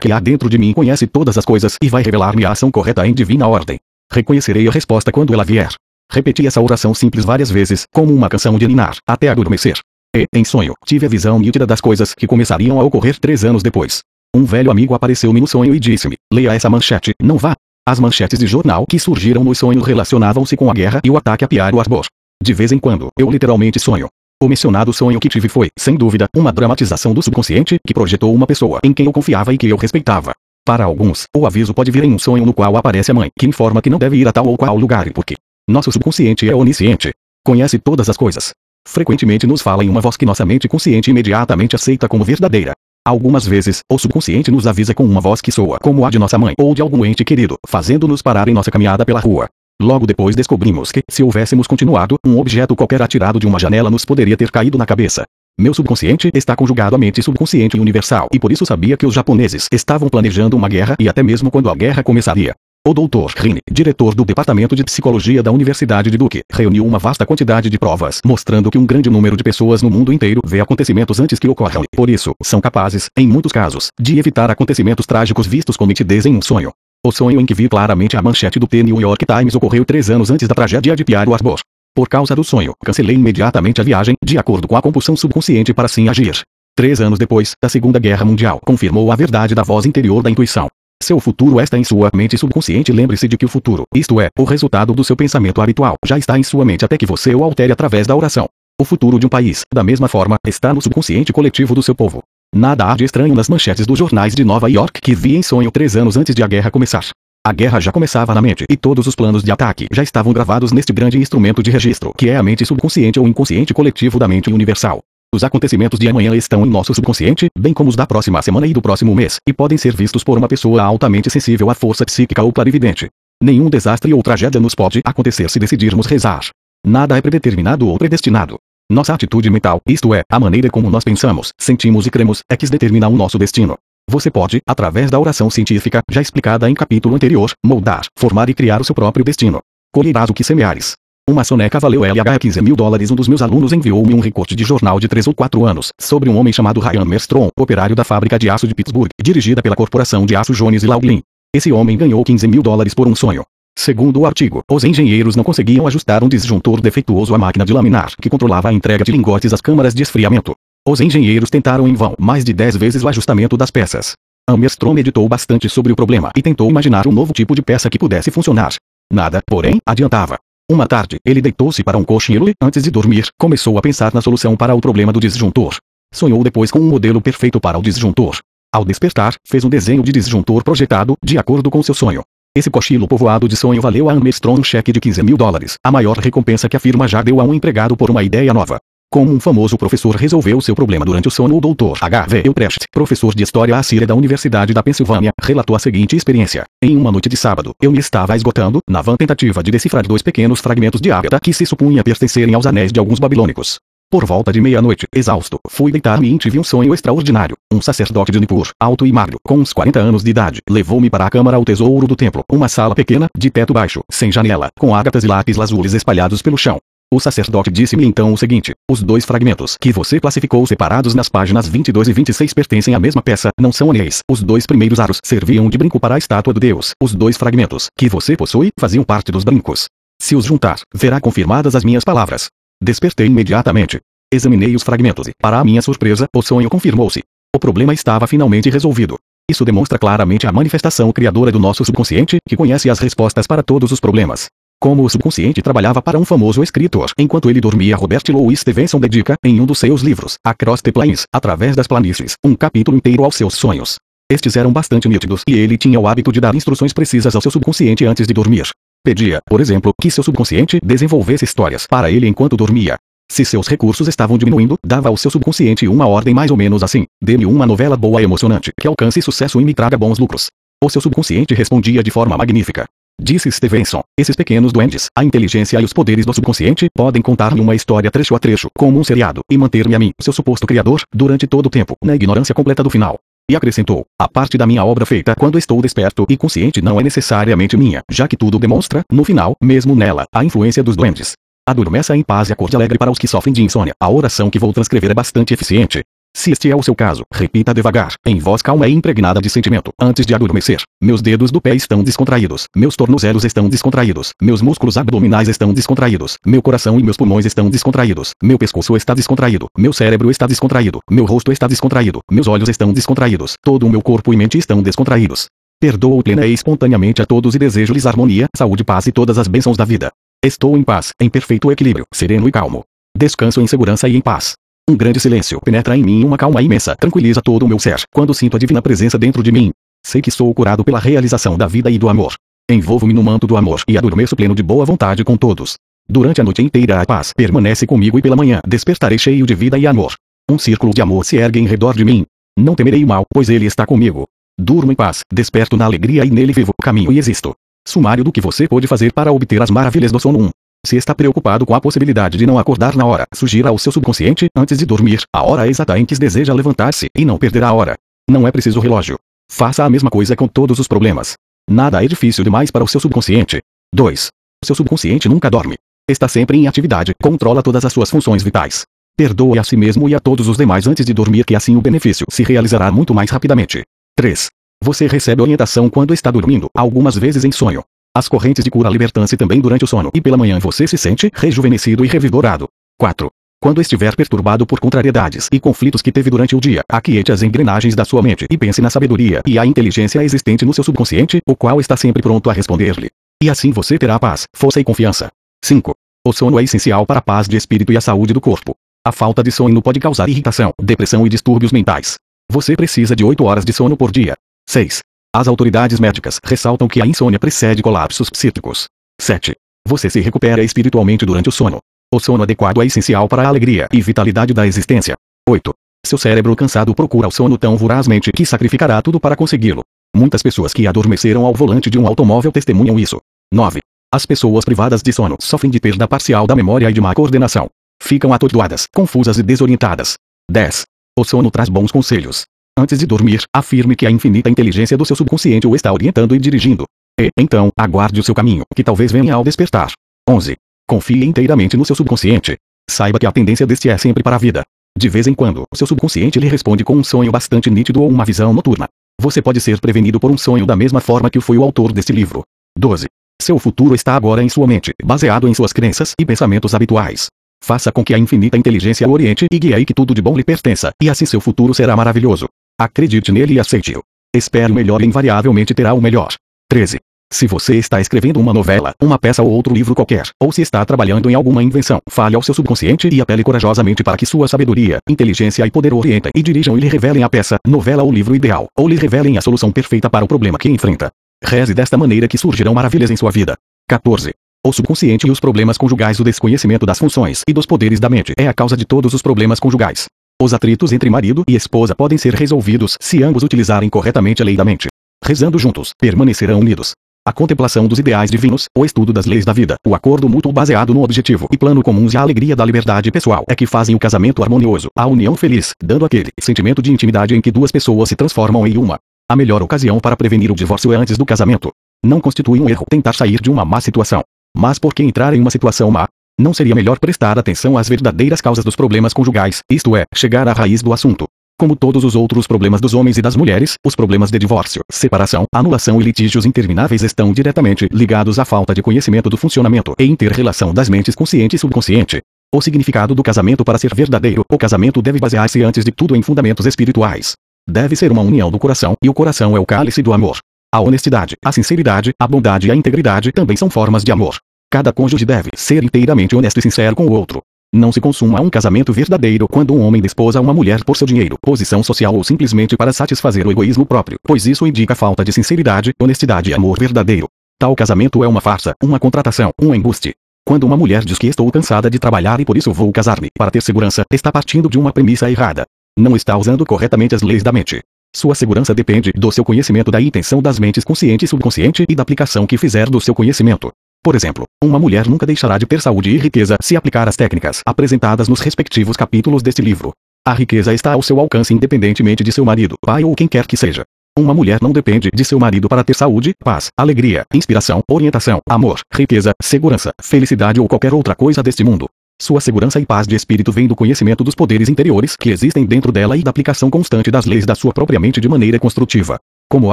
que 0.00 0.12
há 0.12 0.20
dentro 0.20 0.48
de 0.48 0.56
mim 0.56 0.72
conhece 0.72 1.06
todas 1.06 1.36
as 1.36 1.44
coisas 1.44 1.76
e 1.82 1.88
vai 1.88 2.04
revelar-me 2.04 2.44
a 2.44 2.52
ação 2.52 2.70
correta 2.70 3.04
em 3.04 3.12
divina 3.12 3.48
ordem. 3.48 3.78
Reconhecerei 4.12 4.68
a 4.68 4.70
resposta 4.70 5.10
quando 5.10 5.34
ela 5.34 5.44
vier. 5.44 5.70
Repeti 6.12 6.46
essa 6.46 6.60
oração 6.60 6.94
simples 6.94 7.24
várias 7.24 7.50
vezes, 7.50 7.86
como 7.92 8.14
uma 8.14 8.28
canção 8.28 8.56
de 8.56 8.68
ninar, 8.68 8.98
até 9.04 9.28
adormecer. 9.28 9.80
E, 10.14 10.26
em 10.32 10.44
sonho, 10.44 10.74
tive 10.86 11.06
a 11.06 11.08
visão 11.08 11.40
nítida 11.40 11.66
das 11.66 11.80
coisas 11.80 12.14
que 12.14 12.28
começariam 12.28 12.80
a 12.80 12.84
ocorrer 12.84 13.18
três 13.18 13.44
anos 13.44 13.64
depois. 13.64 14.02
Um 14.36 14.44
velho 14.44 14.70
amigo 14.70 14.92
apareceu-me 14.92 15.40
no 15.40 15.46
sonho 15.46 15.74
e 15.74 15.80
disse-me: 15.80 16.14
Leia 16.30 16.52
essa 16.52 16.68
manchete, 16.68 17.14
não 17.22 17.38
vá. 17.38 17.54
As 17.88 17.98
manchetes 17.98 18.38
de 18.38 18.46
jornal 18.46 18.84
que 18.86 18.98
surgiram 18.98 19.42
nos 19.42 19.56
sonhos 19.56 19.82
relacionavam-se 19.82 20.54
com 20.58 20.70
a 20.70 20.74
guerra 20.74 21.00
e 21.02 21.10
o 21.10 21.16
ataque 21.16 21.42
a 21.42 21.48
Pearl 21.48 21.80
Harbor. 21.80 22.04
De 22.42 22.52
vez 22.52 22.70
em 22.70 22.78
quando, 22.78 23.08
eu 23.18 23.30
literalmente 23.30 23.80
sonho. 23.80 24.08
O 24.42 24.46
mencionado 24.46 24.92
sonho 24.92 25.18
que 25.18 25.30
tive 25.30 25.48
foi, 25.48 25.70
sem 25.78 25.96
dúvida, 25.96 26.26
uma 26.36 26.52
dramatização 26.52 27.14
do 27.14 27.22
subconsciente 27.22 27.78
que 27.86 27.94
projetou 27.94 28.34
uma 28.34 28.46
pessoa 28.46 28.78
em 28.84 28.92
quem 28.92 29.06
eu 29.06 29.12
confiava 29.12 29.54
e 29.54 29.56
que 29.56 29.68
eu 29.68 29.76
respeitava. 29.78 30.34
Para 30.66 30.84
alguns, 30.84 31.24
o 31.34 31.46
aviso 31.46 31.72
pode 31.72 31.90
vir 31.90 32.04
em 32.04 32.12
um 32.12 32.18
sonho 32.18 32.44
no 32.44 32.52
qual 32.52 32.76
aparece 32.76 33.10
a 33.10 33.14
mãe, 33.14 33.30
que 33.38 33.46
informa 33.46 33.80
que 33.80 33.88
não 33.88 33.98
deve 33.98 34.18
ir 34.18 34.28
a 34.28 34.32
tal 34.32 34.46
ou 34.46 34.58
qual 34.58 34.76
lugar 34.76 35.10
porque 35.14 35.34
nosso 35.66 35.90
subconsciente 35.90 36.46
é 36.46 36.54
onisciente. 36.54 37.10
Conhece 37.42 37.78
todas 37.78 38.10
as 38.10 38.18
coisas. 38.18 38.50
Frequentemente 38.86 39.46
nos 39.46 39.62
fala 39.62 39.82
em 39.82 39.88
uma 39.88 40.02
voz 40.02 40.14
que 40.18 40.26
nossa 40.26 40.44
mente 40.44 40.68
consciente 40.68 41.10
imediatamente 41.10 41.74
aceita 41.74 42.06
como 42.06 42.22
verdadeira. 42.22 42.74
Algumas 43.06 43.46
vezes, 43.46 43.82
o 43.88 43.96
subconsciente 44.00 44.50
nos 44.50 44.66
avisa 44.66 44.92
com 44.92 45.04
uma 45.04 45.20
voz 45.20 45.40
que 45.40 45.52
soa 45.52 45.78
como 45.78 46.04
a 46.04 46.10
de 46.10 46.18
nossa 46.18 46.36
mãe 46.36 46.56
ou 46.58 46.74
de 46.74 46.82
algum 46.82 47.04
ente 47.04 47.24
querido, 47.24 47.56
fazendo-nos 47.64 48.20
parar 48.20 48.48
em 48.48 48.52
nossa 48.52 48.68
caminhada 48.68 49.06
pela 49.06 49.20
rua. 49.20 49.48
Logo 49.80 50.08
depois 50.08 50.34
descobrimos 50.34 50.90
que, 50.90 51.04
se 51.08 51.22
houvéssemos 51.22 51.68
continuado, 51.68 52.16
um 52.26 52.36
objeto 52.36 52.74
qualquer 52.74 53.00
atirado 53.00 53.38
de 53.38 53.46
uma 53.46 53.60
janela 53.60 53.90
nos 53.90 54.04
poderia 54.04 54.36
ter 54.36 54.50
caído 54.50 54.76
na 54.76 54.84
cabeça. 54.84 55.22
Meu 55.56 55.72
subconsciente 55.72 56.32
está 56.34 56.56
conjugado 56.56 56.96
à 56.96 56.98
mente 56.98 57.22
subconsciente 57.22 57.78
universal 57.78 58.26
e 58.32 58.40
por 58.40 58.50
isso 58.50 58.66
sabia 58.66 58.96
que 58.96 59.06
os 59.06 59.14
japoneses 59.14 59.68
estavam 59.70 60.08
planejando 60.08 60.56
uma 60.56 60.68
guerra 60.68 60.96
e 60.98 61.08
até 61.08 61.22
mesmo 61.22 61.48
quando 61.48 61.70
a 61.70 61.76
guerra 61.76 62.02
começaria. 62.02 62.56
O 62.86 62.94
Dr. 62.94 63.32
Rin, 63.36 63.58
diretor 63.68 64.14
do 64.14 64.24
Departamento 64.24 64.76
de 64.76 64.84
Psicologia 64.84 65.42
da 65.42 65.50
Universidade 65.50 66.08
de 66.08 66.16
Duke, 66.16 66.42
reuniu 66.52 66.86
uma 66.86 67.00
vasta 67.00 67.26
quantidade 67.26 67.68
de 67.68 67.76
provas, 67.80 68.20
mostrando 68.24 68.70
que 68.70 68.78
um 68.78 68.86
grande 68.86 69.10
número 69.10 69.36
de 69.36 69.42
pessoas 69.42 69.82
no 69.82 69.90
mundo 69.90 70.12
inteiro 70.12 70.40
vê 70.46 70.60
acontecimentos 70.60 71.18
antes 71.18 71.40
que 71.40 71.48
ocorram 71.48 71.82
e, 71.82 71.96
por 71.96 72.08
isso, 72.08 72.32
são 72.44 72.60
capazes, 72.60 73.08
em 73.18 73.26
muitos 73.26 73.50
casos, 73.50 73.88
de 74.00 74.20
evitar 74.20 74.52
acontecimentos 74.52 75.04
trágicos 75.04 75.48
vistos 75.48 75.76
com 75.76 75.84
nitidez 75.84 76.26
em 76.26 76.36
um 76.36 76.40
sonho. 76.40 76.70
O 77.04 77.10
sonho 77.10 77.40
em 77.40 77.44
que 77.44 77.54
vi 77.54 77.68
claramente 77.68 78.16
a 78.16 78.22
manchete 78.22 78.60
do 78.60 78.68
The 78.68 78.84
New 78.84 79.00
York 79.00 79.26
Times 79.26 79.56
ocorreu 79.56 79.84
três 79.84 80.08
anos 80.08 80.30
antes 80.30 80.46
da 80.46 80.54
tragédia 80.54 80.94
de 80.94 81.04
Pearl 81.04 81.34
Harbor. 81.34 81.58
Por 81.92 82.08
causa 82.08 82.36
do 82.36 82.44
sonho, 82.44 82.72
cancelei 82.84 83.16
imediatamente 83.16 83.80
a 83.80 83.84
viagem, 83.84 84.14
de 84.24 84.38
acordo 84.38 84.68
com 84.68 84.76
a 84.76 84.80
compulsão 84.80 85.16
subconsciente 85.16 85.74
para 85.74 85.86
assim 85.86 86.08
agir. 86.08 86.40
Três 86.76 87.00
anos 87.00 87.18
depois, 87.18 87.50
da 87.60 87.68
Segunda 87.68 87.98
Guerra 87.98 88.24
Mundial, 88.24 88.60
confirmou 88.64 89.10
a 89.10 89.16
verdade 89.16 89.56
da 89.56 89.64
voz 89.64 89.86
interior 89.86 90.22
da 90.22 90.30
intuição. 90.30 90.68
Seu 91.02 91.20
futuro 91.20 91.60
está 91.60 91.78
em 91.78 91.84
sua 91.84 92.10
mente 92.12 92.36
subconsciente. 92.36 92.90
Lembre-se 92.90 93.28
de 93.28 93.36
que 93.36 93.44
o 93.44 93.48
futuro, 93.48 93.84
isto 93.94 94.20
é, 94.20 94.28
o 94.38 94.44
resultado 94.44 94.92
do 94.92 95.04
seu 95.04 95.14
pensamento 95.14 95.60
habitual, 95.60 95.94
já 96.04 96.18
está 96.18 96.38
em 96.38 96.42
sua 96.42 96.64
mente 96.64 96.84
até 96.84 96.98
que 96.98 97.06
você 97.06 97.34
o 97.34 97.44
altere 97.44 97.72
através 97.72 98.06
da 98.06 98.16
oração. 98.16 98.46
O 98.80 98.84
futuro 98.84 99.18
de 99.18 99.24
um 99.24 99.28
país, 99.28 99.62
da 99.72 99.84
mesma 99.84 100.08
forma, 100.08 100.36
está 100.46 100.74
no 100.74 100.82
subconsciente 100.82 101.32
coletivo 101.32 101.74
do 101.74 101.82
seu 101.82 101.94
povo. 101.94 102.22
Nada 102.54 102.90
há 102.90 102.96
de 102.96 103.04
estranho 103.04 103.34
nas 103.34 103.48
manchetes 103.48 103.86
dos 103.86 103.98
jornais 103.98 104.34
de 104.34 104.44
Nova 104.44 104.68
York 104.68 105.00
que 105.00 105.14
vi 105.14 105.36
em 105.36 105.42
sonho 105.42 105.70
três 105.70 105.96
anos 105.96 106.16
antes 106.16 106.34
de 106.34 106.42
a 106.42 106.46
guerra 106.46 106.70
começar. 106.70 107.06
A 107.46 107.52
guerra 107.52 107.78
já 107.78 107.92
começava 107.92 108.34
na 108.34 108.42
mente 108.42 108.64
e 108.68 108.76
todos 108.76 109.06
os 109.06 109.14
planos 109.14 109.44
de 109.44 109.52
ataque 109.52 109.86
já 109.92 110.02
estavam 110.02 110.32
gravados 110.32 110.72
neste 110.72 110.92
grande 110.92 111.18
instrumento 111.18 111.62
de 111.62 111.70
registro 111.70 112.12
que 112.18 112.28
é 112.28 112.36
a 112.36 112.42
mente 112.42 112.66
subconsciente 112.66 113.20
ou 113.20 113.28
inconsciente 113.28 113.72
coletivo 113.72 114.18
da 114.18 114.26
mente 114.26 114.52
universal. 114.52 115.00
Os 115.36 115.44
acontecimentos 115.44 115.98
de 115.98 116.08
amanhã 116.08 116.34
estão 116.34 116.64
em 116.64 116.70
nosso 116.70 116.94
subconsciente, 116.94 117.50
bem 117.58 117.74
como 117.74 117.90
os 117.90 117.94
da 117.94 118.06
próxima 118.06 118.40
semana 118.40 118.66
e 118.66 118.72
do 118.72 118.80
próximo 118.80 119.14
mês, 119.14 119.36
e 119.46 119.52
podem 119.52 119.76
ser 119.76 119.94
vistos 119.94 120.24
por 120.24 120.38
uma 120.38 120.48
pessoa 120.48 120.82
altamente 120.82 121.28
sensível 121.28 121.68
à 121.68 121.74
força 121.74 122.06
psíquica 122.06 122.42
ou 122.42 122.50
clarividente. 122.50 123.10
Nenhum 123.44 123.68
desastre 123.68 124.14
ou 124.14 124.22
tragédia 124.22 124.58
nos 124.58 124.74
pode 124.74 125.02
acontecer 125.04 125.50
se 125.50 125.58
decidirmos 125.58 126.06
rezar. 126.06 126.40
Nada 126.86 127.18
é 127.18 127.20
predeterminado 127.20 127.86
ou 127.86 127.98
predestinado. 127.98 128.56
Nossa 128.90 129.12
atitude 129.12 129.50
mental, 129.50 129.78
isto 129.86 130.14
é, 130.14 130.22
a 130.32 130.40
maneira 130.40 130.70
como 130.70 130.88
nós 130.88 131.04
pensamos, 131.04 131.52
sentimos 131.60 132.06
e 132.06 132.10
cremos, 132.10 132.40
é 132.50 132.56
que 132.56 132.66
determina 132.66 133.06
o 133.06 133.14
nosso 133.14 133.38
destino. 133.38 133.76
Você 134.10 134.30
pode, 134.30 134.62
através 134.66 135.10
da 135.10 135.20
oração 135.20 135.50
científica, 135.50 136.00
já 136.10 136.22
explicada 136.22 136.70
em 136.70 136.72
capítulo 136.72 137.14
anterior, 137.14 137.50
moldar, 137.62 138.06
formar 138.18 138.48
e 138.48 138.54
criar 138.54 138.80
o 138.80 138.84
seu 138.84 138.94
próprio 138.94 139.22
destino. 139.22 139.60
Colherás 139.92 140.30
o 140.30 140.32
que 140.32 140.42
semeares. 140.42 140.94
Uma 141.28 141.42
soneca 141.42 141.80
valeu 141.80 142.04
LH 142.04 142.38
15 142.38 142.62
mil 142.62 142.76
dólares. 142.76 143.10
Um 143.10 143.16
dos 143.16 143.26
meus 143.26 143.42
alunos 143.42 143.72
enviou-me 143.72 144.14
um 144.14 144.20
recorte 144.20 144.54
de 144.54 144.62
jornal 144.62 145.00
de 145.00 145.08
3 145.08 145.26
ou 145.26 145.34
4 145.34 145.66
anos, 145.66 145.92
sobre 146.00 146.30
um 146.30 146.36
homem 146.36 146.52
chamado 146.52 146.78
Ryan 146.78 147.04
Merstrom, 147.04 147.48
operário 147.58 147.96
da 147.96 148.04
fábrica 148.04 148.38
de 148.38 148.48
aço 148.48 148.68
de 148.68 148.76
Pittsburgh, 148.76 149.10
dirigida 149.20 149.60
pela 149.60 149.74
corporação 149.74 150.24
de 150.24 150.36
aço 150.36 150.52
Jones 150.52 150.84
e 150.84 150.86
Laughlin. 150.86 151.20
Esse 151.52 151.72
homem 151.72 151.98
ganhou 151.98 152.22
15 152.22 152.46
mil 152.46 152.62
dólares 152.62 152.94
por 152.94 153.08
um 153.08 153.16
sonho. 153.16 153.42
Segundo 153.76 154.20
o 154.20 154.26
artigo, 154.26 154.62
os 154.70 154.84
engenheiros 154.84 155.34
não 155.34 155.42
conseguiam 155.42 155.84
ajustar 155.88 156.22
um 156.22 156.28
disjuntor 156.28 156.80
defeituoso 156.80 157.34
à 157.34 157.38
máquina 157.38 157.64
de 157.64 157.72
laminar, 157.72 158.12
que 158.22 158.30
controlava 158.30 158.68
a 158.68 158.72
entrega 158.72 159.02
de 159.02 159.10
lingotes 159.10 159.52
às 159.52 159.60
câmaras 159.60 159.96
de 159.96 160.04
esfriamento. 160.04 160.54
Os 160.86 161.00
engenheiros 161.00 161.50
tentaram 161.50 161.88
em 161.88 161.94
vão 161.94 162.14
mais 162.20 162.44
de 162.44 162.52
10 162.52 162.76
vezes 162.76 163.02
o 163.02 163.08
ajustamento 163.08 163.56
das 163.56 163.72
peças. 163.72 164.12
Amerstrom 164.48 164.94
meditou 164.94 165.28
bastante 165.28 165.68
sobre 165.68 165.92
o 165.92 165.96
problema 165.96 166.30
e 166.36 166.40
tentou 166.40 166.70
imaginar 166.70 167.08
um 167.08 167.12
novo 167.12 167.32
tipo 167.32 167.52
de 167.52 167.62
peça 167.62 167.90
que 167.90 167.98
pudesse 167.98 168.30
funcionar. 168.30 168.74
Nada, 169.12 169.42
porém, 169.44 169.80
adiantava. 169.84 170.38
Uma 170.68 170.84
tarde, 170.88 171.20
ele 171.24 171.40
deitou-se 171.40 171.84
para 171.84 171.96
um 171.96 172.02
cochilo 172.02 172.48
e, 172.48 172.54
antes 172.60 172.82
de 172.82 172.90
dormir, 172.90 173.28
começou 173.38 173.78
a 173.78 173.80
pensar 173.80 174.12
na 174.12 174.20
solução 174.20 174.56
para 174.56 174.74
o 174.74 174.80
problema 174.80 175.12
do 175.12 175.20
disjuntor. 175.20 175.76
Sonhou 176.12 176.42
depois 176.42 176.72
com 176.72 176.80
um 176.80 176.88
modelo 176.88 177.20
perfeito 177.20 177.60
para 177.60 177.78
o 177.78 177.82
disjuntor. 177.82 178.38
Ao 178.74 178.84
despertar, 178.84 179.36
fez 179.46 179.62
um 179.62 179.68
desenho 179.68 180.02
de 180.02 180.10
disjuntor 180.10 180.64
projetado, 180.64 181.14
de 181.22 181.38
acordo 181.38 181.70
com 181.70 181.80
seu 181.84 181.94
sonho. 181.94 182.22
Esse 182.56 182.68
cochilo 182.68 183.06
povoado 183.06 183.48
de 183.48 183.54
sonho 183.54 183.80
valeu 183.80 184.10
a 184.10 184.12
Armstrong 184.12 184.60
um 184.60 184.64
cheque 184.64 184.90
de 184.90 184.98
15 184.98 185.22
mil 185.22 185.36
dólares, 185.36 185.76
a 185.84 185.92
maior 185.92 186.18
recompensa 186.18 186.68
que 186.68 186.76
a 186.76 186.80
firma 186.80 187.06
já 187.06 187.22
deu 187.22 187.40
a 187.40 187.44
um 187.44 187.54
empregado 187.54 187.96
por 187.96 188.10
uma 188.10 188.24
ideia 188.24 188.52
nova. 188.52 188.80
Como 189.10 189.32
um 189.32 189.38
famoso 189.40 189.78
professor 189.78 190.16
resolveu 190.16 190.60
seu 190.60 190.74
problema 190.74 191.04
durante 191.04 191.28
o 191.28 191.30
sono, 191.30 191.56
o 191.56 191.60
Dr. 191.60 191.96
H.V. 192.02 192.48
Utrecht, 192.48 192.86
professor 192.90 193.34
de 193.34 193.42
História 193.44 193.76
Assíria 193.76 194.06
da 194.06 194.14
Universidade 194.14 194.74
da 194.74 194.82
Pensilvânia, 194.82 195.32
relatou 195.40 195.76
a 195.76 195.78
seguinte 195.78 196.16
experiência. 196.16 196.64
Em 196.82 196.96
uma 196.96 197.12
noite 197.12 197.28
de 197.28 197.36
sábado, 197.36 197.72
eu 197.80 197.92
me 197.92 197.98
estava 197.98 198.36
esgotando, 198.36 198.80
na 198.88 199.00
vã 199.00 199.16
tentativa 199.16 199.62
de 199.62 199.70
decifrar 199.70 200.06
dois 200.06 200.22
pequenos 200.22 200.60
fragmentos 200.60 201.00
de 201.00 201.10
ágata 201.10 201.38
que 201.40 201.52
se 201.52 201.64
supunha 201.64 202.02
pertencerem 202.02 202.54
aos 202.54 202.66
anéis 202.66 202.92
de 202.92 202.98
alguns 202.98 203.18
babilônicos. 203.18 203.78
Por 204.10 204.24
volta 204.24 204.52
de 204.52 204.60
meia-noite, 204.60 205.06
exausto, 205.14 205.58
fui 205.68 205.90
deitar-me 205.90 206.32
e 206.32 206.38
tive 206.38 206.58
um 206.58 206.64
sonho 206.64 206.92
extraordinário. 206.92 207.56
Um 207.72 207.80
sacerdote 207.80 208.30
de 208.30 208.38
Nippur, 208.38 208.70
alto 208.78 209.06
e 209.06 209.12
magro, 209.12 209.38
com 209.44 209.56
uns 209.58 209.72
40 209.72 209.98
anos 209.98 210.22
de 210.22 210.30
idade, 210.30 210.60
levou-me 210.68 211.10
para 211.10 211.26
a 211.26 211.30
câmara 211.30 211.56
ao 211.56 211.64
tesouro 211.64 212.06
do 212.06 212.14
templo, 212.14 212.44
uma 212.50 212.68
sala 212.68 212.94
pequena, 212.94 213.28
de 213.36 213.50
teto 213.50 213.72
baixo, 213.72 214.02
sem 214.10 214.30
janela, 214.30 214.68
com 214.78 214.94
ágatas 214.94 215.24
e 215.24 215.26
lápis 215.26 215.58
azules 215.58 215.92
espalhados 215.92 216.42
pelo 216.42 216.56
chão. 216.56 216.78
O 217.12 217.20
sacerdote 217.20 217.70
disse-me 217.70 218.04
então 218.04 218.32
o 218.32 218.36
seguinte: 218.36 218.74
os 218.90 219.00
dois 219.00 219.24
fragmentos 219.24 219.76
que 219.80 219.92
você 219.92 220.18
classificou 220.18 220.66
separados 220.66 221.14
nas 221.14 221.28
páginas 221.28 221.68
22 221.68 222.08
e 222.08 222.12
26 222.12 222.52
pertencem 222.52 222.94
à 222.94 223.00
mesma 223.00 223.22
peça, 223.22 223.50
não 223.60 223.70
são 223.70 223.90
anéis. 223.90 224.18
Os 224.28 224.42
dois 224.42 224.66
primeiros 224.66 224.98
aros 224.98 225.20
serviam 225.24 225.70
de 225.70 225.78
brinco 225.78 226.00
para 226.00 226.16
a 226.16 226.18
estátua 226.18 226.52
do 226.52 226.58
deus. 226.58 226.90
Os 227.00 227.14
dois 227.14 227.36
fragmentos 227.36 227.86
que 227.96 228.08
você 228.08 228.36
possui 228.36 228.70
faziam 228.78 229.04
parte 229.04 229.30
dos 229.30 229.44
brincos. 229.44 229.86
Se 230.20 230.34
os 230.34 230.44
juntar, 230.44 230.80
verá 230.92 231.20
confirmadas 231.20 231.76
as 231.76 231.84
minhas 231.84 232.02
palavras. 232.02 232.48
Despertei 232.82 233.26
imediatamente. 233.26 234.00
Examinei 234.32 234.74
os 234.74 234.82
fragmentos 234.82 235.28
e, 235.28 235.32
para 235.40 235.60
a 235.60 235.64
minha 235.64 235.82
surpresa, 235.82 236.26
o 236.34 236.42
sonho 236.42 236.68
confirmou-se. 236.68 237.22
O 237.54 237.60
problema 237.60 237.94
estava 237.94 238.26
finalmente 238.26 238.68
resolvido. 238.68 239.16
Isso 239.48 239.64
demonstra 239.64 239.96
claramente 239.96 240.44
a 240.44 240.52
manifestação 240.52 241.12
criadora 241.12 241.52
do 241.52 241.60
nosso 241.60 241.84
subconsciente, 241.84 242.38
que 242.48 242.56
conhece 242.56 242.90
as 242.90 242.98
respostas 242.98 243.46
para 243.46 243.62
todos 243.62 243.92
os 243.92 244.00
problemas. 244.00 244.48
Como 244.86 245.02
o 245.02 245.10
subconsciente 245.10 245.60
trabalhava 245.60 246.00
para 246.00 246.16
um 246.16 246.24
famoso 246.24 246.62
escritor 246.62 247.10
enquanto 247.18 247.50
ele 247.50 247.60
dormia, 247.60 247.96
Robert 247.96 248.22
Louis 248.28 248.60
Stevenson 248.60 249.00
dedica, 249.00 249.34
em 249.44 249.60
um 249.60 249.66
dos 249.66 249.80
seus 249.80 250.00
livros, 250.00 250.38
Across 250.44 250.82
the 250.82 250.92
Plains, 250.92 251.24
através 251.34 251.74
das 251.74 251.88
planícies, 251.88 252.36
um 252.44 252.54
capítulo 252.54 252.96
inteiro 252.96 253.24
aos 253.24 253.34
seus 253.34 253.54
sonhos. 253.54 253.96
Estes 254.30 254.54
eram 254.54 254.72
bastante 254.72 255.08
nítidos 255.08 255.42
e 255.48 255.54
ele 255.54 255.76
tinha 255.76 255.98
o 255.98 256.06
hábito 256.06 256.30
de 256.30 256.40
dar 256.40 256.54
instruções 256.54 256.92
precisas 256.92 257.34
ao 257.34 257.42
seu 257.42 257.50
subconsciente 257.50 258.04
antes 258.06 258.28
de 258.28 258.32
dormir. 258.32 258.68
Pedia, 259.04 259.40
por 259.48 259.60
exemplo, 259.60 259.90
que 260.00 260.08
seu 260.08 260.22
subconsciente 260.22 260.78
desenvolvesse 260.80 261.44
histórias 261.44 261.84
para 261.84 262.08
ele 262.08 262.28
enquanto 262.28 262.56
dormia. 262.56 262.96
Se 263.28 263.44
seus 263.44 263.66
recursos 263.66 264.06
estavam 264.06 264.38
diminuindo, 264.38 264.78
dava 264.86 265.08
ao 265.08 265.16
seu 265.16 265.32
subconsciente 265.32 265.88
uma 265.88 266.06
ordem 266.06 266.32
mais 266.32 266.52
ou 266.52 266.56
menos 266.56 266.84
assim: 266.84 267.06
dê-me 267.20 267.44
uma 267.44 267.66
novela 267.66 267.96
boa 267.96 268.20
e 268.20 268.24
emocionante, 268.24 268.70
que 268.80 268.86
alcance 268.86 269.20
sucesso 269.20 269.60
e 269.60 269.64
me 269.64 269.74
traga 269.74 269.98
bons 269.98 270.20
lucros. 270.20 270.46
O 270.80 270.88
seu 270.88 271.00
subconsciente 271.00 271.54
respondia 271.54 272.04
de 272.04 272.10
forma 272.12 272.38
magnífica. 272.38 272.86
Disse 273.20 273.50
Stevenson, 273.50 274.02
esses 274.16 274.36
pequenos 274.36 274.72
duendes, 274.72 275.08
a 275.16 275.24
inteligência 275.24 275.80
e 275.80 275.84
os 275.84 275.92
poderes 275.92 276.26
do 276.26 276.34
subconsciente 276.34 276.88
podem 276.94 277.22
contar-me 277.22 277.60
uma 277.60 277.74
história 277.74 278.10
trecho 278.10 278.34
a 278.34 278.38
trecho, 278.38 278.68
como 278.76 279.00
um 279.00 279.04
seriado, 279.04 279.40
e 279.50 279.56
manter-me 279.56 279.94
a 279.94 279.98
mim, 279.98 280.12
seu 280.20 280.32
suposto 280.32 280.66
criador, 280.66 281.00
durante 281.14 281.46
todo 281.46 281.66
o 281.66 281.70
tempo, 281.70 281.96
na 282.04 282.14
ignorância 282.14 282.54
completa 282.54 282.82
do 282.82 282.90
final. 282.90 283.18
E 283.50 283.56
acrescentou: 283.56 284.04
A 284.20 284.28
parte 284.28 284.58
da 284.58 284.66
minha 284.66 284.84
obra 284.84 285.06
feita 285.06 285.34
quando 285.34 285.56
estou 285.56 285.80
desperto 285.80 286.26
e 286.28 286.36
consciente 286.36 286.82
não 286.82 287.00
é 287.00 287.02
necessariamente 287.02 287.76
minha, 287.76 288.02
já 288.10 288.28
que 288.28 288.36
tudo 288.36 288.58
demonstra, 288.58 289.02
no 289.10 289.24
final, 289.24 289.56
mesmo 289.62 289.96
nela, 289.96 290.26
a 290.32 290.44
influência 290.44 290.82
dos 290.82 290.94
duendes. 290.94 291.32
Adormeça 291.66 292.16
em 292.16 292.22
paz 292.22 292.50
e 292.50 292.52
acorde 292.52 292.76
alegre 292.76 292.98
para 292.98 293.10
os 293.10 293.18
que 293.18 293.26
sofrem 293.26 293.52
de 293.52 293.62
insônia. 293.62 293.94
A 293.98 294.10
oração 294.10 294.50
que 294.50 294.58
vou 294.58 294.72
transcrever 294.72 295.10
é 295.10 295.14
bastante 295.14 295.54
eficiente. 295.54 296.04
Se 296.36 296.52
este 296.52 296.70
é 296.70 296.76
o 296.76 296.82
seu 296.82 296.94
caso, 296.94 297.24
repita 297.32 297.72
devagar, 297.72 298.12
em 298.24 298.38
voz 298.38 298.60
calma 298.60 298.86
e 298.86 298.92
impregnada 298.92 299.40
de 299.40 299.48
sentimento, 299.48 299.90
antes 299.98 300.26
de 300.26 300.34
adormecer. 300.34 300.82
Meus 301.02 301.22
dedos 301.22 301.50
do 301.50 301.62
pé 301.62 301.74
estão 301.74 302.04
descontraídos, 302.04 302.66
meus 302.76 302.94
tornozelos 302.94 303.42
estão 303.42 303.70
descontraídos, 303.70 304.32
meus 304.40 304.60
músculos 304.60 304.98
abdominais 304.98 305.48
estão 305.48 305.72
descontraídos, 305.72 306.36
meu 306.46 306.60
coração 306.60 307.00
e 307.00 307.02
meus 307.02 307.16
pulmões 307.16 307.46
estão 307.46 307.70
descontraídos, 307.70 308.32
meu 308.42 308.58
pescoço 308.58 308.94
está 308.98 309.14
descontraído, 309.14 309.66
meu 309.78 309.94
cérebro 309.94 310.30
está 310.30 310.46
descontraído, 310.46 311.00
meu 311.10 311.24
rosto 311.24 311.50
está 311.50 311.66
descontraído, 311.66 312.20
meus 312.30 312.46
olhos 312.46 312.68
estão 312.68 312.92
descontraídos, 312.92 313.54
todo 313.62 313.86
o 313.86 313.90
meu 313.90 314.02
corpo 314.02 314.34
e 314.34 314.36
mente 314.36 314.58
estão 314.58 314.82
descontraídos. 314.82 315.46
Perdoo 315.80 316.22
plena 316.22 316.46
e 316.46 316.52
espontaneamente 316.52 317.22
a 317.22 317.26
todos 317.26 317.54
e 317.54 317.58
desejo-lhes 317.58 318.04
harmonia, 318.04 318.46
saúde, 318.54 318.84
paz 318.84 319.06
e 319.06 319.10
todas 319.10 319.38
as 319.38 319.48
bênçãos 319.48 319.78
da 319.78 319.86
vida. 319.86 320.10
Estou 320.44 320.76
em 320.76 320.82
paz, 320.82 321.12
em 321.18 321.30
perfeito 321.30 321.72
equilíbrio, 321.72 322.04
sereno 322.12 322.46
e 322.46 322.52
calmo. 322.52 322.84
Descanso 323.16 323.62
em 323.62 323.66
segurança 323.66 324.06
e 324.06 324.14
em 324.14 324.20
paz. 324.20 324.52
Um 324.88 324.96
grande 324.96 325.18
silêncio 325.18 325.60
penetra 325.60 325.96
em 325.96 326.02
mim 326.04 326.24
uma 326.24 326.38
calma 326.38 326.62
imensa 326.62 326.94
tranquiliza 326.94 327.42
todo 327.42 327.64
o 327.64 327.68
meu 327.68 327.76
ser 327.76 328.02
quando 328.12 328.32
sinto 328.32 328.56
a 328.56 328.60
divina 328.60 328.80
presença 328.80 329.18
dentro 329.18 329.42
de 329.42 329.50
mim. 329.50 329.72
Sei 330.04 330.22
que 330.22 330.30
sou 330.30 330.54
curado 330.54 330.84
pela 330.84 331.00
realização 331.00 331.58
da 331.58 331.66
vida 331.66 331.90
e 331.90 331.98
do 331.98 332.08
amor. 332.08 332.34
Envolvo-me 332.70 333.12
no 333.12 333.20
manto 333.20 333.48
do 333.48 333.56
amor 333.56 333.82
e 333.88 333.98
adormeço 333.98 334.36
pleno 334.36 334.54
de 334.54 334.62
boa 334.62 334.84
vontade 334.84 335.24
com 335.24 335.36
todos. 335.36 335.74
Durante 336.08 336.40
a 336.40 336.44
noite 336.44 336.62
inteira 336.62 337.02
a 337.02 337.04
paz 337.04 337.32
permanece 337.36 337.84
comigo 337.84 338.16
e 338.16 338.22
pela 338.22 338.36
manhã 338.36 338.60
despertarei 338.64 339.18
cheio 339.18 339.44
de 339.44 339.56
vida 339.56 339.76
e 339.76 339.88
amor. 339.88 340.14
Um 340.48 340.56
círculo 340.56 340.94
de 340.94 341.02
amor 341.02 341.24
se 341.24 341.36
ergue 341.36 341.58
em 341.58 341.66
redor 341.66 341.96
de 341.96 342.04
mim. 342.04 342.24
Não 342.56 342.76
temerei 342.76 343.02
o 343.02 343.08
mal, 343.08 343.24
pois 343.34 343.48
ele 343.48 343.66
está 343.66 343.84
comigo. 343.84 344.28
Durmo 344.56 344.92
em 344.92 344.94
paz, 344.94 345.22
desperto 345.32 345.76
na 345.76 345.84
alegria 345.84 346.24
e 346.24 346.30
nele 346.30 346.52
vivo, 346.52 346.72
caminho 346.80 347.10
e 347.10 347.18
existo. 347.18 347.52
Sumário 347.84 348.22
do 348.22 348.30
que 348.30 348.40
você 348.40 348.68
pode 348.68 348.86
fazer 348.86 349.12
para 349.12 349.32
obter 349.32 349.60
as 349.60 349.70
maravilhas 349.70 350.12
do 350.12 350.20
sono 350.20 350.38
1. 350.38 350.50
Se 350.86 350.96
está 350.96 351.12
preocupado 351.16 351.66
com 351.66 351.74
a 351.74 351.80
possibilidade 351.80 352.38
de 352.38 352.46
não 352.46 352.60
acordar 352.60 352.94
na 352.94 353.04
hora, 353.04 353.26
sugira 353.34 353.70
ao 353.70 353.76
seu 353.76 353.90
subconsciente, 353.90 354.46
antes 354.54 354.78
de 354.78 354.86
dormir, 354.86 355.20
a 355.34 355.42
hora 355.42 355.66
exata 355.66 355.98
em 355.98 356.06
que 356.06 356.14
deseja 356.14 356.54
levantar-se, 356.54 357.08
e 357.12 357.24
não 357.24 357.38
perderá 357.38 357.70
a 357.70 357.72
hora. 357.72 357.96
Não 358.30 358.46
é 358.46 358.52
preciso 358.52 358.78
relógio. 358.78 359.18
Faça 359.50 359.82
a 359.82 359.90
mesma 359.90 360.10
coisa 360.10 360.36
com 360.36 360.46
todos 360.46 360.78
os 360.78 360.86
problemas. 360.86 361.34
Nada 361.68 362.04
é 362.04 362.06
difícil 362.06 362.44
demais 362.44 362.70
para 362.70 362.84
o 362.84 362.86
seu 362.86 363.00
subconsciente. 363.00 363.60
2. 363.92 364.28
O 364.62 364.66
seu 364.66 364.76
subconsciente 364.76 365.28
nunca 365.28 365.50
dorme. 365.50 365.74
Está 366.08 366.28
sempre 366.28 366.56
em 366.56 366.68
atividade, 366.68 367.16
controla 367.20 367.64
todas 367.64 367.84
as 367.84 367.92
suas 367.92 368.08
funções 368.08 368.44
vitais. 368.44 368.84
Perdoe 369.16 369.58
a 369.58 369.64
si 369.64 369.76
mesmo 369.76 370.08
e 370.08 370.14
a 370.14 370.20
todos 370.20 370.46
os 370.46 370.56
demais 370.56 370.86
antes 370.86 371.04
de 371.04 371.12
dormir 371.12 371.44
que 371.44 371.56
assim 371.56 371.74
o 371.74 371.80
benefício 371.80 372.26
se 372.30 372.44
realizará 372.44 372.92
muito 372.92 373.12
mais 373.12 373.28
rapidamente. 373.28 373.82
3. 374.14 374.50
Você 374.84 375.08
recebe 375.08 375.42
orientação 375.42 375.90
quando 375.90 376.14
está 376.14 376.30
dormindo, 376.30 376.70
algumas 376.72 377.18
vezes 377.18 377.44
em 377.44 377.50
sonho. 377.50 377.82
As 378.16 378.28
correntes 378.28 378.64
de 378.64 378.70
cura 378.70 378.88
libertam-se 378.88 379.36
também 379.36 379.60
durante 379.60 379.84
o 379.84 379.86
sono 379.86 380.10
e 380.14 380.22
pela 380.22 380.38
manhã 380.38 380.58
você 380.58 380.86
se 380.86 380.96
sente 380.96 381.30
rejuvenescido 381.34 382.02
e 382.02 382.08
revigorado. 382.08 382.66
4. 382.98 383.30
Quando 383.60 383.78
estiver 383.78 384.16
perturbado 384.16 384.66
por 384.66 384.80
contrariedades 384.80 385.50
e 385.52 385.60
conflitos 385.60 386.00
que 386.00 386.10
teve 386.10 386.30
durante 386.30 386.56
o 386.56 386.60
dia, 386.60 386.80
aquiete 386.88 387.30
as 387.30 387.42
engrenagens 387.42 387.94
da 387.94 388.06
sua 388.06 388.22
mente 388.22 388.46
e 388.50 388.56
pense 388.56 388.80
na 388.80 388.88
sabedoria 388.88 389.42
e 389.46 389.58
a 389.58 389.66
inteligência 389.66 390.24
existente 390.24 390.64
no 390.64 390.72
seu 390.72 390.82
subconsciente, 390.82 391.42
o 391.46 391.54
qual 391.54 391.78
está 391.78 391.94
sempre 391.94 392.22
pronto 392.22 392.48
a 392.48 392.54
responder-lhe. 392.54 393.10
E 393.42 393.50
assim 393.50 393.70
você 393.70 393.98
terá 393.98 394.18
paz, 394.18 394.44
força 394.56 394.80
e 394.80 394.84
confiança. 394.84 395.28
5. 395.62 395.92
O 396.26 396.32
sono 396.32 396.58
é 396.58 396.64
essencial 396.64 397.04
para 397.04 397.18
a 397.18 397.22
paz 397.22 397.46
de 397.46 397.58
espírito 397.58 397.92
e 397.92 397.98
a 397.98 398.00
saúde 398.00 398.32
do 398.32 398.40
corpo. 398.40 398.74
A 399.06 399.12
falta 399.12 399.42
de 399.42 399.52
sono 399.52 399.82
pode 399.82 400.00
causar 400.00 400.26
irritação, 400.26 400.72
depressão 400.82 401.26
e 401.26 401.28
distúrbios 401.28 401.70
mentais. 401.70 402.14
Você 402.50 402.76
precisa 402.76 403.14
de 403.14 403.22
8 403.22 403.44
horas 403.44 403.62
de 403.66 403.74
sono 403.74 403.94
por 403.94 404.10
dia. 404.10 404.36
6. 404.66 405.02
As 405.38 405.48
autoridades 405.48 406.00
médicas 406.00 406.40
ressaltam 406.42 406.88
que 406.88 407.02
a 407.02 407.06
insônia 407.06 407.38
precede 407.38 407.82
colapsos 407.82 408.30
psíquicos. 408.30 408.86
7. 409.20 409.54
Você 409.86 410.08
se 410.08 410.18
recupera 410.18 410.64
espiritualmente 410.64 411.26
durante 411.26 411.50
o 411.50 411.52
sono. 411.52 411.78
O 412.10 412.18
sono 412.18 412.42
adequado 412.42 412.80
é 412.80 412.86
essencial 412.86 413.28
para 413.28 413.42
a 413.42 413.48
alegria 413.48 413.86
e 413.92 414.00
vitalidade 414.00 414.54
da 414.54 414.66
existência. 414.66 415.14
8. 415.46 415.74
Seu 416.06 416.16
cérebro 416.16 416.56
cansado 416.56 416.94
procura 416.94 417.28
o 417.28 417.30
sono 417.30 417.58
tão 417.58 417.76
vorazmente 417.76 418.32
que 418.32 418.46
sacrificará 418.46 419.02
tudo 419.02 419.20
para 419.20 419.36
consegui-lo. 419.36 419.82
Muitas 420.16 420.42
pessoas 420.42 420.72
que 420.72 420.86
adormeceram 420.86 421.44
ao 421.44 421.52
volante 421.52 421.90
de 421.90 421.98
um 421.98 422.06
automóvel 422.06 422.50
testemunham 422.50 422.98
isso. 422.98 423.20
9. 423.52 423.80
As 424.10 424.24
pessoas 424.24 424.64
privadas 424.64 425.02
de 425.02 425.12
sono 425.12 425.36
sofrem 425.38 425.70
de 425.70 425.78
perda 425.78 426.08
parcial 426.08 426.46
da 426.46 426.56
memória 426.56 426.88
e 426.88 426.94
de 426.94 427.00
má 427.02 427.12
coordenação. 427.12 427.68
Ficam 428.02 428.32
atordoadas, 428.32 428.86
confusas 428.86 429.36
e 429.36 429.42
desorientadas. 429.42 430.14
10. 430.50 430.86
O 431.18 431.24
sono 431.26 431.50
traz 431.50 431.68
bons 431.68 431.92
conselhos. 431.92 432.46
Antes 432.78 432.98
de 432.98 433.06
dormir, 433.06 433.42
afirme 433.54 433.96
que 433.96 434.06
a 434.06 434.10
infinita 434.10 434.50
inteligência 434.50 434.98
do 434.98 435.06
seu 435.06 435.16
subconsciente 435.16 435.66
o 435.66 435.74
está 435.74 435.90
orientando 435.90 436.36
e 436.36 436.38
dirigindo. 436.38 436.84
E, 437.18 437.30
então, 437.38 437.70
aguarde 437.74 438.20
o 438.20 438.22
seu 438.22 438.34
caminho, 438.34 438.64
que 438.74 438.84
talvez 438.84 439.10
venha 439.10 439.34
ao 439.34 439.42
despertar. 439.42 439.92
11. 440.28 440.56
Confie 440.86 441.24
inteiramente 441.24 441.74
no 441.74 441.86
seu 441.86 441.96
subconsciente. 441.96 442.58
Saiba 442.88 443.18
que 443.18 443.24
a 443.24 443.32
tendência 443.32 443.66
deste 443.66 443.88
é 443.88 443.96
sempre 443.96 444.22
para 444.22 444.36
a 444.36 444.38
vida. 444.38 444.62
De 444.96 445.08
vez 445.08 445.26
em 445.26 445.32
quando, 445.32 445.64
seu 445.74 445.86
subconsciente 445.86 446.38
lhe 446.38 446.48
responde 446.48 446.84
com 446.84 446.94
um 446.94 447.02
sonho 447.02 447.32
bastante 447.32 447.70
nítido 447.70 448.02
ou 448.02 448.10
uma 448.10 448.26
visão 448.26 448.52
noturna. 448.52 448.86
Você 449.18 449.40
pode 449.40 449.58
ser 449.58 449.80
prevenido 449.80 450.20
por 450.20 450.30
um 450.30 450.36
sonho 450.36 450.66
da 450.66 450.76
mesma 450.76 451.00
forma 451.00 451.30
que 451.30 451.40
foi 451.40 451.56
o 451.56 451.62
autor 451.62 451.92
deste 451.94 452.12
livro. 452.12 452.42
12. 452.78 453.06
Seu 453.40 453.58
futuro 453.58 453.94
está 453.94 454.14
agora 454.14 454.42
em 454.42 454.50
sua 454.50 454.66
mente, 454.66 454.92
baseado 455.02 455.48
em 455.48 455.54
suas 455.54 455.72
crenças 455.72 456.12
e 456.20 456.26
pensamentos 456.26 456.74
habituais. 456.74 457.28
Faça 457.64 457.90
com 457.90 458.04
que 458.04 458.14
a 458.14 458.18
infinita 458.18 458.58
inteligência 458.58 459.08
o 459.08 459.12
oriente 459.12 459.46
e 459.50 459.58
guie 459.58 459.84
que 459.86 459.94
tudo 459.94 460.14
de 460.14 460.20
bom 460.20 460.36
lhe 460.36 460.44
pertença, 460.44 460.90
e 461.02 461.08
assim 461.08 461.24
seu 461.24 461.40
futuro 461.40 461.74
será 461.74 461.96
maravilhoso. 461.96 462.46
Acredite 462.78 463.32
nele 463.32 463.54
e 463.54 463.60
aceite-o. 463.60 464.02
Espere 464.34 464.70
o 464.70 464.74
melhor 464.74 465.00
e 465.00 465.06
invariavelmente 465.06 465.72
terá 465.72 465.94
o 465.94 466.00
melhor. 466.00 466.28
13. 466.68 466.98
Se 467.32 467.46
você 467.46 467.76
está 467.76 468.02
escrevendo 468.02 468.38
uma 468.38 468.52
novela, 468.52 468.92
uma 469.00 469.18
peça 469.18 469.42
ou 469.42 469.50
outro 469.50 469.72
livro 469.72 469.94
qualquer, 469.94 470.28
ou 470.38 470.52
se 470.52 470.60
está 470.60 470.84
trabalhando 470.84 471.30
em 471.30 471.34
alguma 471.34 471.62
invenção, 471.62 472.00
fale 472.06 472.36
ao 472.36 472.42
seu 472.42 472.52
subconsciente 472.52 473.08
e 473.08 473.18
apele 473.18 473.42
corajosamente 473.42 474.04
para 474.04 474.18
que 474.18 474.26
sua 474.26 474.46
sabedoria, 474.46 474.98
inteligência 475.08 475.66
e 475.66 475.70
poder 475.70 475.94
orientem 475.94 476.30
e 476.34 476.42
dirijam 476.42 476.76
e 476.76 476.80
lhe 476.82 476.88
revelem 476.88 477.22
a 477.22 477.30
peça, 477.30 477.56
novela 477.66 478.02
ou 478.02 478.12
livro 478.12 478.36
ideal, 478.36 478.66
ou 478.78 478.86
lhe 478.86 478.96
revelem 478.96 479.38
a 479.38 479.40
solução 479.40 479.72
perfeita 479.72 480.10
para 480.10 480.26
o 480.26 480.28
problema 480.28 480.58
que 480.58 480.68
enfrenta. 480.68 481.10
Reze 481.42 481.72
desta 481.72 481.96
maneira 481.96 482.28
que 482.28 482.36
surgirão 482.36 482.74
maravilhas 482.74 483.10
em 483.10 483.16
sua 483.16 483.30
vida. 483.30 483.56
14. 483.88 484.34
O 484.66 484.72
subconsciente 484.72 485.26
e 485.26 485.30
os 485.30 485.40
problemas 485.40 485.78
conjugais 485.78 486.20
O 486.20 486.24
desconhecimento 486.24 486.84
das 486.84 486.98
funções 486.98 487.40
e 487.48 487.54
dos 487.54 487.64
poderes 487.64 487.98
da 487.98 488.10
mente 488.10 488.34
é 488.36 488.46
a 488.48 488.52
causa 488.52 488.76
de 488.76 488.84
todos 488.84 489.14
os 489.14 489.22
problemas 489.22 489.58
conjugais. 489.58 490.08
Os 490.40 490.52
atritos 490.52 490.92
entre 490.92 491.08
marido 491.08 491.42
e 491.48 491.56
esposa 491.56 491.94
podem 491.94 492.18
ser 492.18 492.34
resolvidos 492.34 492.98
se 493.00 493.22
ambos 493.22 493.42
utilizarem 493.42 493.88
corretamente 493.88 494.42
a 494.42 494.44
lei 494.44 494.54
da 494.54 494.66
mente. 494.66 494.86
Rezando 495.24 495.58
juntos, 495.58 495.92
permanecerão 495.98 496.60
unidos. 496.60 496.92
A 497.26 497.32
contemplação 497.32 497.88
dos 497.88 497.98
ideais 497.98 498.30
divinos, 498.30 498.66
o 498.76 498.84
estudo 498.84 499.14
das 499.14 499.24
leis 499.24 499.46
da 499.46 499.54
vida, 499.54 499.76
o 499.84 499.94
acordo 499.94 500.28
mútuo 500.28 500.52
baseado 500.52 500.92
no 500.92 501.02
objetivo 501.02 501.48
e 501.50 501.56
plano 501.56 501.82
comuns 501.82 502.12
e 502.12 502.18
a 502.18 502.20
alegria 502.20 502.54
da 502.54 502.66
liberdade 502.66 503.10
pessoal 503.10 503.46
é 503.48 503.54
que 503.54 503.66
fazem 503.66 503.96
o 503.96 503.98
casamento 503.98 504.42
harmonioso, 504.42 504.90
a 504.94 505.06
união 505.06 505.34
feliz, 505.34 505.70
dando 505.82 506.04
aquele 506.04 506.30
sentimento 506.38 506.82
de 506.82 506.92
intimidade 506.92 507.34
em 507.34 507.40
que 507.40 507.50
duas 507.50 507.72
pessoas 507.72 508.10
se 508.10 508.14
transformam 508.14 508.66
em 508.66 508.76
uma. 508.76 508.98
A 509.30 509.34
melhor 509.34 509.62
ocasião 509.62 509.98
para 509.98 510.18
prevenir 510.18 510.52
o 510.52 510.54
divórcio 510.54 510.92
é 510.92 510.96
antes 510.96 511.16
do 511.16 511.24
casamento. 511.24 511.72
Não 512.04 512.20
constitui 512.20 512.60
um 512.60 512.68
erro 512.68 512.84
tentar 512.90 513.14
sair 513.14 513.40
de 513.40 513.50
uma 513.50 513.64
má 513.64 513.80
situação. 513.80 514.22
Mas 514.54 514.78
por 514.78 514.94
que 514.94 515.02
entrar 515.02 515.32
em 515.32 515.40
uma 515.40 515.50
situação 515.50 515.90
má? 515.90 516.06
Não 516.38 516.52
seria 516.52 516.74
melhor 516.74 516.98
prestar 516.98 517.38
atenção 517.38 517.78
às 517.78 517.88
verdadeiras 517.88 518.42
causas 518.42 518.62
dos 518.62 518.76
problemas 518.76 519.14
conjugais, 519.14 519.60
isto 519.70 519.96
é, 519.96 520.04
chegar 520.14 520.46
à 520.46 520.52
raiz 520.52 520.82
do 520.82 520.92
assunto? 520.92 521.26
Como 521.58 521.74
todos 521.74 522.04
os 522.04 522.14
outros 522.14 522.46
problemas 522.46 522.78
dos 522.78 522.92
homens 522.92 523.16
e 523.16 523.22
das 523.22 523.34
mulheres, 523.34 523.76
os 523.82 523.96
problemas 523.96 524.30
de 524.30 524.38
divórcio, 524.38 524.82
separação, 524.92 525.46
anulação 525.50 525.98
e 525.98 526.04
litígios 526.04 526.44
intermináveis 526.44 527.02
estão 527.02 527.32
diretamente 527.32 527.88
ligados 527.90 528.38
à 528.38 528.44
falta 528.44 528.74
de 528.74 528.82
conhecimento 528.82 529.30
do 529.30 529.38
funcionamento 529.38 529.94
e 529.98 530.04
inter-relação 530.04 530.74
das 530.74 530.90
mentes 530.90 531.14
consciente 531.14 531.56
e 531.56 531.58
subconsciente. 531.58 532.20
O 532.54 532.60
significado 532.60 533.14
do 533.14 533.22
casamento 533.22 533.64
para 533.64 533.78
ser 533.78 533.94
verdadeiro, 533.94 534.44
o 534.52 534.58
casamento 534.58 535.00
deve 535.00 535.18
basear-se 535.18 535.62
antes 535.62 535.86
de 535.86 535.90
tudo 535.90 536.14
em 536.14 536.20
fundamentos 536.20 536.66
espirituais. 536.66 537.32
Deve 537.66 537.96
ser 537.96 538.12
uma 538.12 538.20
união 538.20 538.50
do 538.50 538.58
coração, 538.58 538.94
e 539.02 539.08
o 539.08 539.14
coração 539.14 539.56
é 539.56 539.58
o 539.58 539.64
cálice 539.64 540.02
do 540.02 540.12
amor. 540.12 540.36
A 540.70 540.80
honestidade, 540.80 541.34
a 541.42 541.50
sinceridade, 541.50 542.12
a 542.20 542.28
bondade 542.28 542.68
e 542.68 542.70
a 542.70 542.76
integridade 542.76 543.32
também 543.32 543.56
são 543.56 543.70
formas 543.70 544.04
de 544.04 544.12
amor. 544.12 544.36
Cada 544.76 544.92
cônjuge 544.92 545.24
deve 545.24 545.48
ser 545.54 545.82
inteiramente 545.82 546.36
honesto 546.36 546.58
e 546.58 546.60
sincero 546.60 546.94
com 546.94 547.06
o 547.06 547.12
outro. 547.12 547.40
Não 547.72 547.90
se 547.90 547.98
consuma 547.98 548.42
um 548.42 548.50
casamento 548.50 548.92
verdadeiro 548.92 549.48
quando 549.48 549.74
um 549.74 549.80
homem 549.80 550.02
desposa 550.02 550.38
uma 550.38 550.52
mulher 550.52 550.84
por 550.84 550.98
seu 550.98 551.06
dinheiro, 551.06 551.38
posição 551.40 551.82
social 551.82 552.14
ou 552.14 552.22
simplesmente 552.22 552.76
para 552.76 552.92
satisfazer 552.92 553.46
o 553.46 553.50
egoísmo 553.50 553.86
próprio, 553.86 554.18
pois 554.22 554.46
isso 554.46 554.66
indica 554.66 554.94
falta 554.94 555.24
de 555.24 555.32
sinceridade, 555.32 555.94
honestidade 555.98 556.50
e 556.50 556.54
amor 556.54 556.78
verdadeiro. 556.78 557.26
Tal 557.58 557.74
casamento 557.74 558.22
é 558.22 558.28
uma 558.28 558.42
farsa, 558.42 558.74
uma 558.84 559.00
contratação, 559.00 559.50
um 559.58 559.74
embuste. 559.74 560.12
Quando 560.44 560.64
uma 560.64 560.76
mulher 560.76 561.06
diz 561.06 561.16
que 561.16 561.26
estou 561.26 561.50
cansada 561.50 561.88
de 561.88 561.98
trabalhar 561.98 562.38
e 562.38 562.44
por 562.44 562.58
isso 562.58 562.70
vou 562.70 562.92
casar-me 562.92 563.30
para 563.34 563.50
ter 563.50 563.62
segurança, 563.62 564.04
está 564.12 564.30
partindo 564.30 564.68
de 564.68 564.78
uma 564.78 564.92
premissa 564.92 565.30
errada. 565.30 565.64
Não 565.98 566.14
está 566.14 566.36
usando 566.36 566.66
corretamente 566.66 567.14
as 567.14 567.22
leis 567.22 567.42
da 567.42 567.50
mente. 567.50 567.80
Sua 568.14 568.34
segurança 568.34 568.74
depende 568.74 569.10
do 569.16 569.32
seu 569.32 569.42
conhecimento 569.42 569.90
da 569.90 570.02
intenção 570.02 570.42
das 570.42 570.58
mentes 570.58 570.84
consciente 570.84 571.24
e 571.24 571.28
subconsciente 571.28 571.86
e 571.88 571.94
da 571.94 572.02
aplicação 572.02 572.46
que 572.46 572.58
fizer 572.58 572.90
do 572.90 573.00
seu 573.00 573.14
conhecimento. 573.14 573.72
Por 574.06 574.14
exemplo, 574.14 574.44
uma 574.62 574.78
mulher 574.78 575.08
nunca 575.08 575.26
deixará 575.26 575.58
de 575.58 575.66
ter 575.66 575.80
saúde 575.80 576.10
e 576.10 576.16
riqueza 576.16 576.56
se 576.60 576.76
aplicar 576.76 577.08
as 577.08 577.16
técnicas 577.16 577.60
apresentadas 577.66 578.28
nos 578.28 578.38
respectivos 578.38 578.96
capítulos 578.96 579.42
deste 579.42 579.60
livro. 579.60 579.90
A 580.24 580.32
riqueza 580.32 580.72
está 580.72 580.92
ao 580.92 581.02
seu 581.02 581.18
alcance 581.18 581.52
independentemente 581.52 582.22
de 582.22 582.30
seu 582.30 582.44
marido, 582.44 582.76
pai 582.86 583.02
ou 583.02 583.16
quem 583.16 583.26
quer 583.26 583.48
que 583.48 583.56
seja. 583.56 583.82
Uma 584.16 584.32
mulher 584.32 584.60
não 584.62 584.70
depende 584.70 585.10
de 585.12 585.24
seu 585.24 585.40
marido 585.40 585.68
para 585.68 585.82
ter 585.82 585.96
saúde, 585.96 586.34
paz, 586.38 586.68
alegria, 586.78 587.24
inspiração, 587.34 587.82
orientação, 587.90 588.38
amor, 588.48 588.78
riqueza, 588.94 589.32
segurança, 589.42 589.90
felicidade 590.00 590.60
ou 590.60 590.68
qualquer 590.68 590.94
outra 590.94 591.16
coisa 591.16 591.42
deste 591.42 591.64
mundo. 591.64 591.88
Sua 592.22 592.40
segurança 592.40 592.78
e 592.78 592.86
paz 592.86 593.08
de 593.08 593.16
espírito 593.16 593.50
vem 593.50 593.66
do 593.66 593.74
conhecimento 593.74 594.22
dos 594.22 594.36
poderes 594.36 594.68
interiores 594.68 595.16
que 595.16 595.30
existem 595.30 595.66
dentro 595.66 595.90
dela 595.90 596.16
e 596.16 596.22
da 596.22 596.30
aplicação 596.30 596.70
constante 596.70 597.10
das 597.10 597.26
leis 597.26 597.44
da 597.44 597.56
sua 597.56 597.72
própria 597.72 597.98
mente 597.98 598.20
de 598.20 598.28
maneira 598.28 598.60
construtiva. 598.60 599.18
Como 599.50 599.72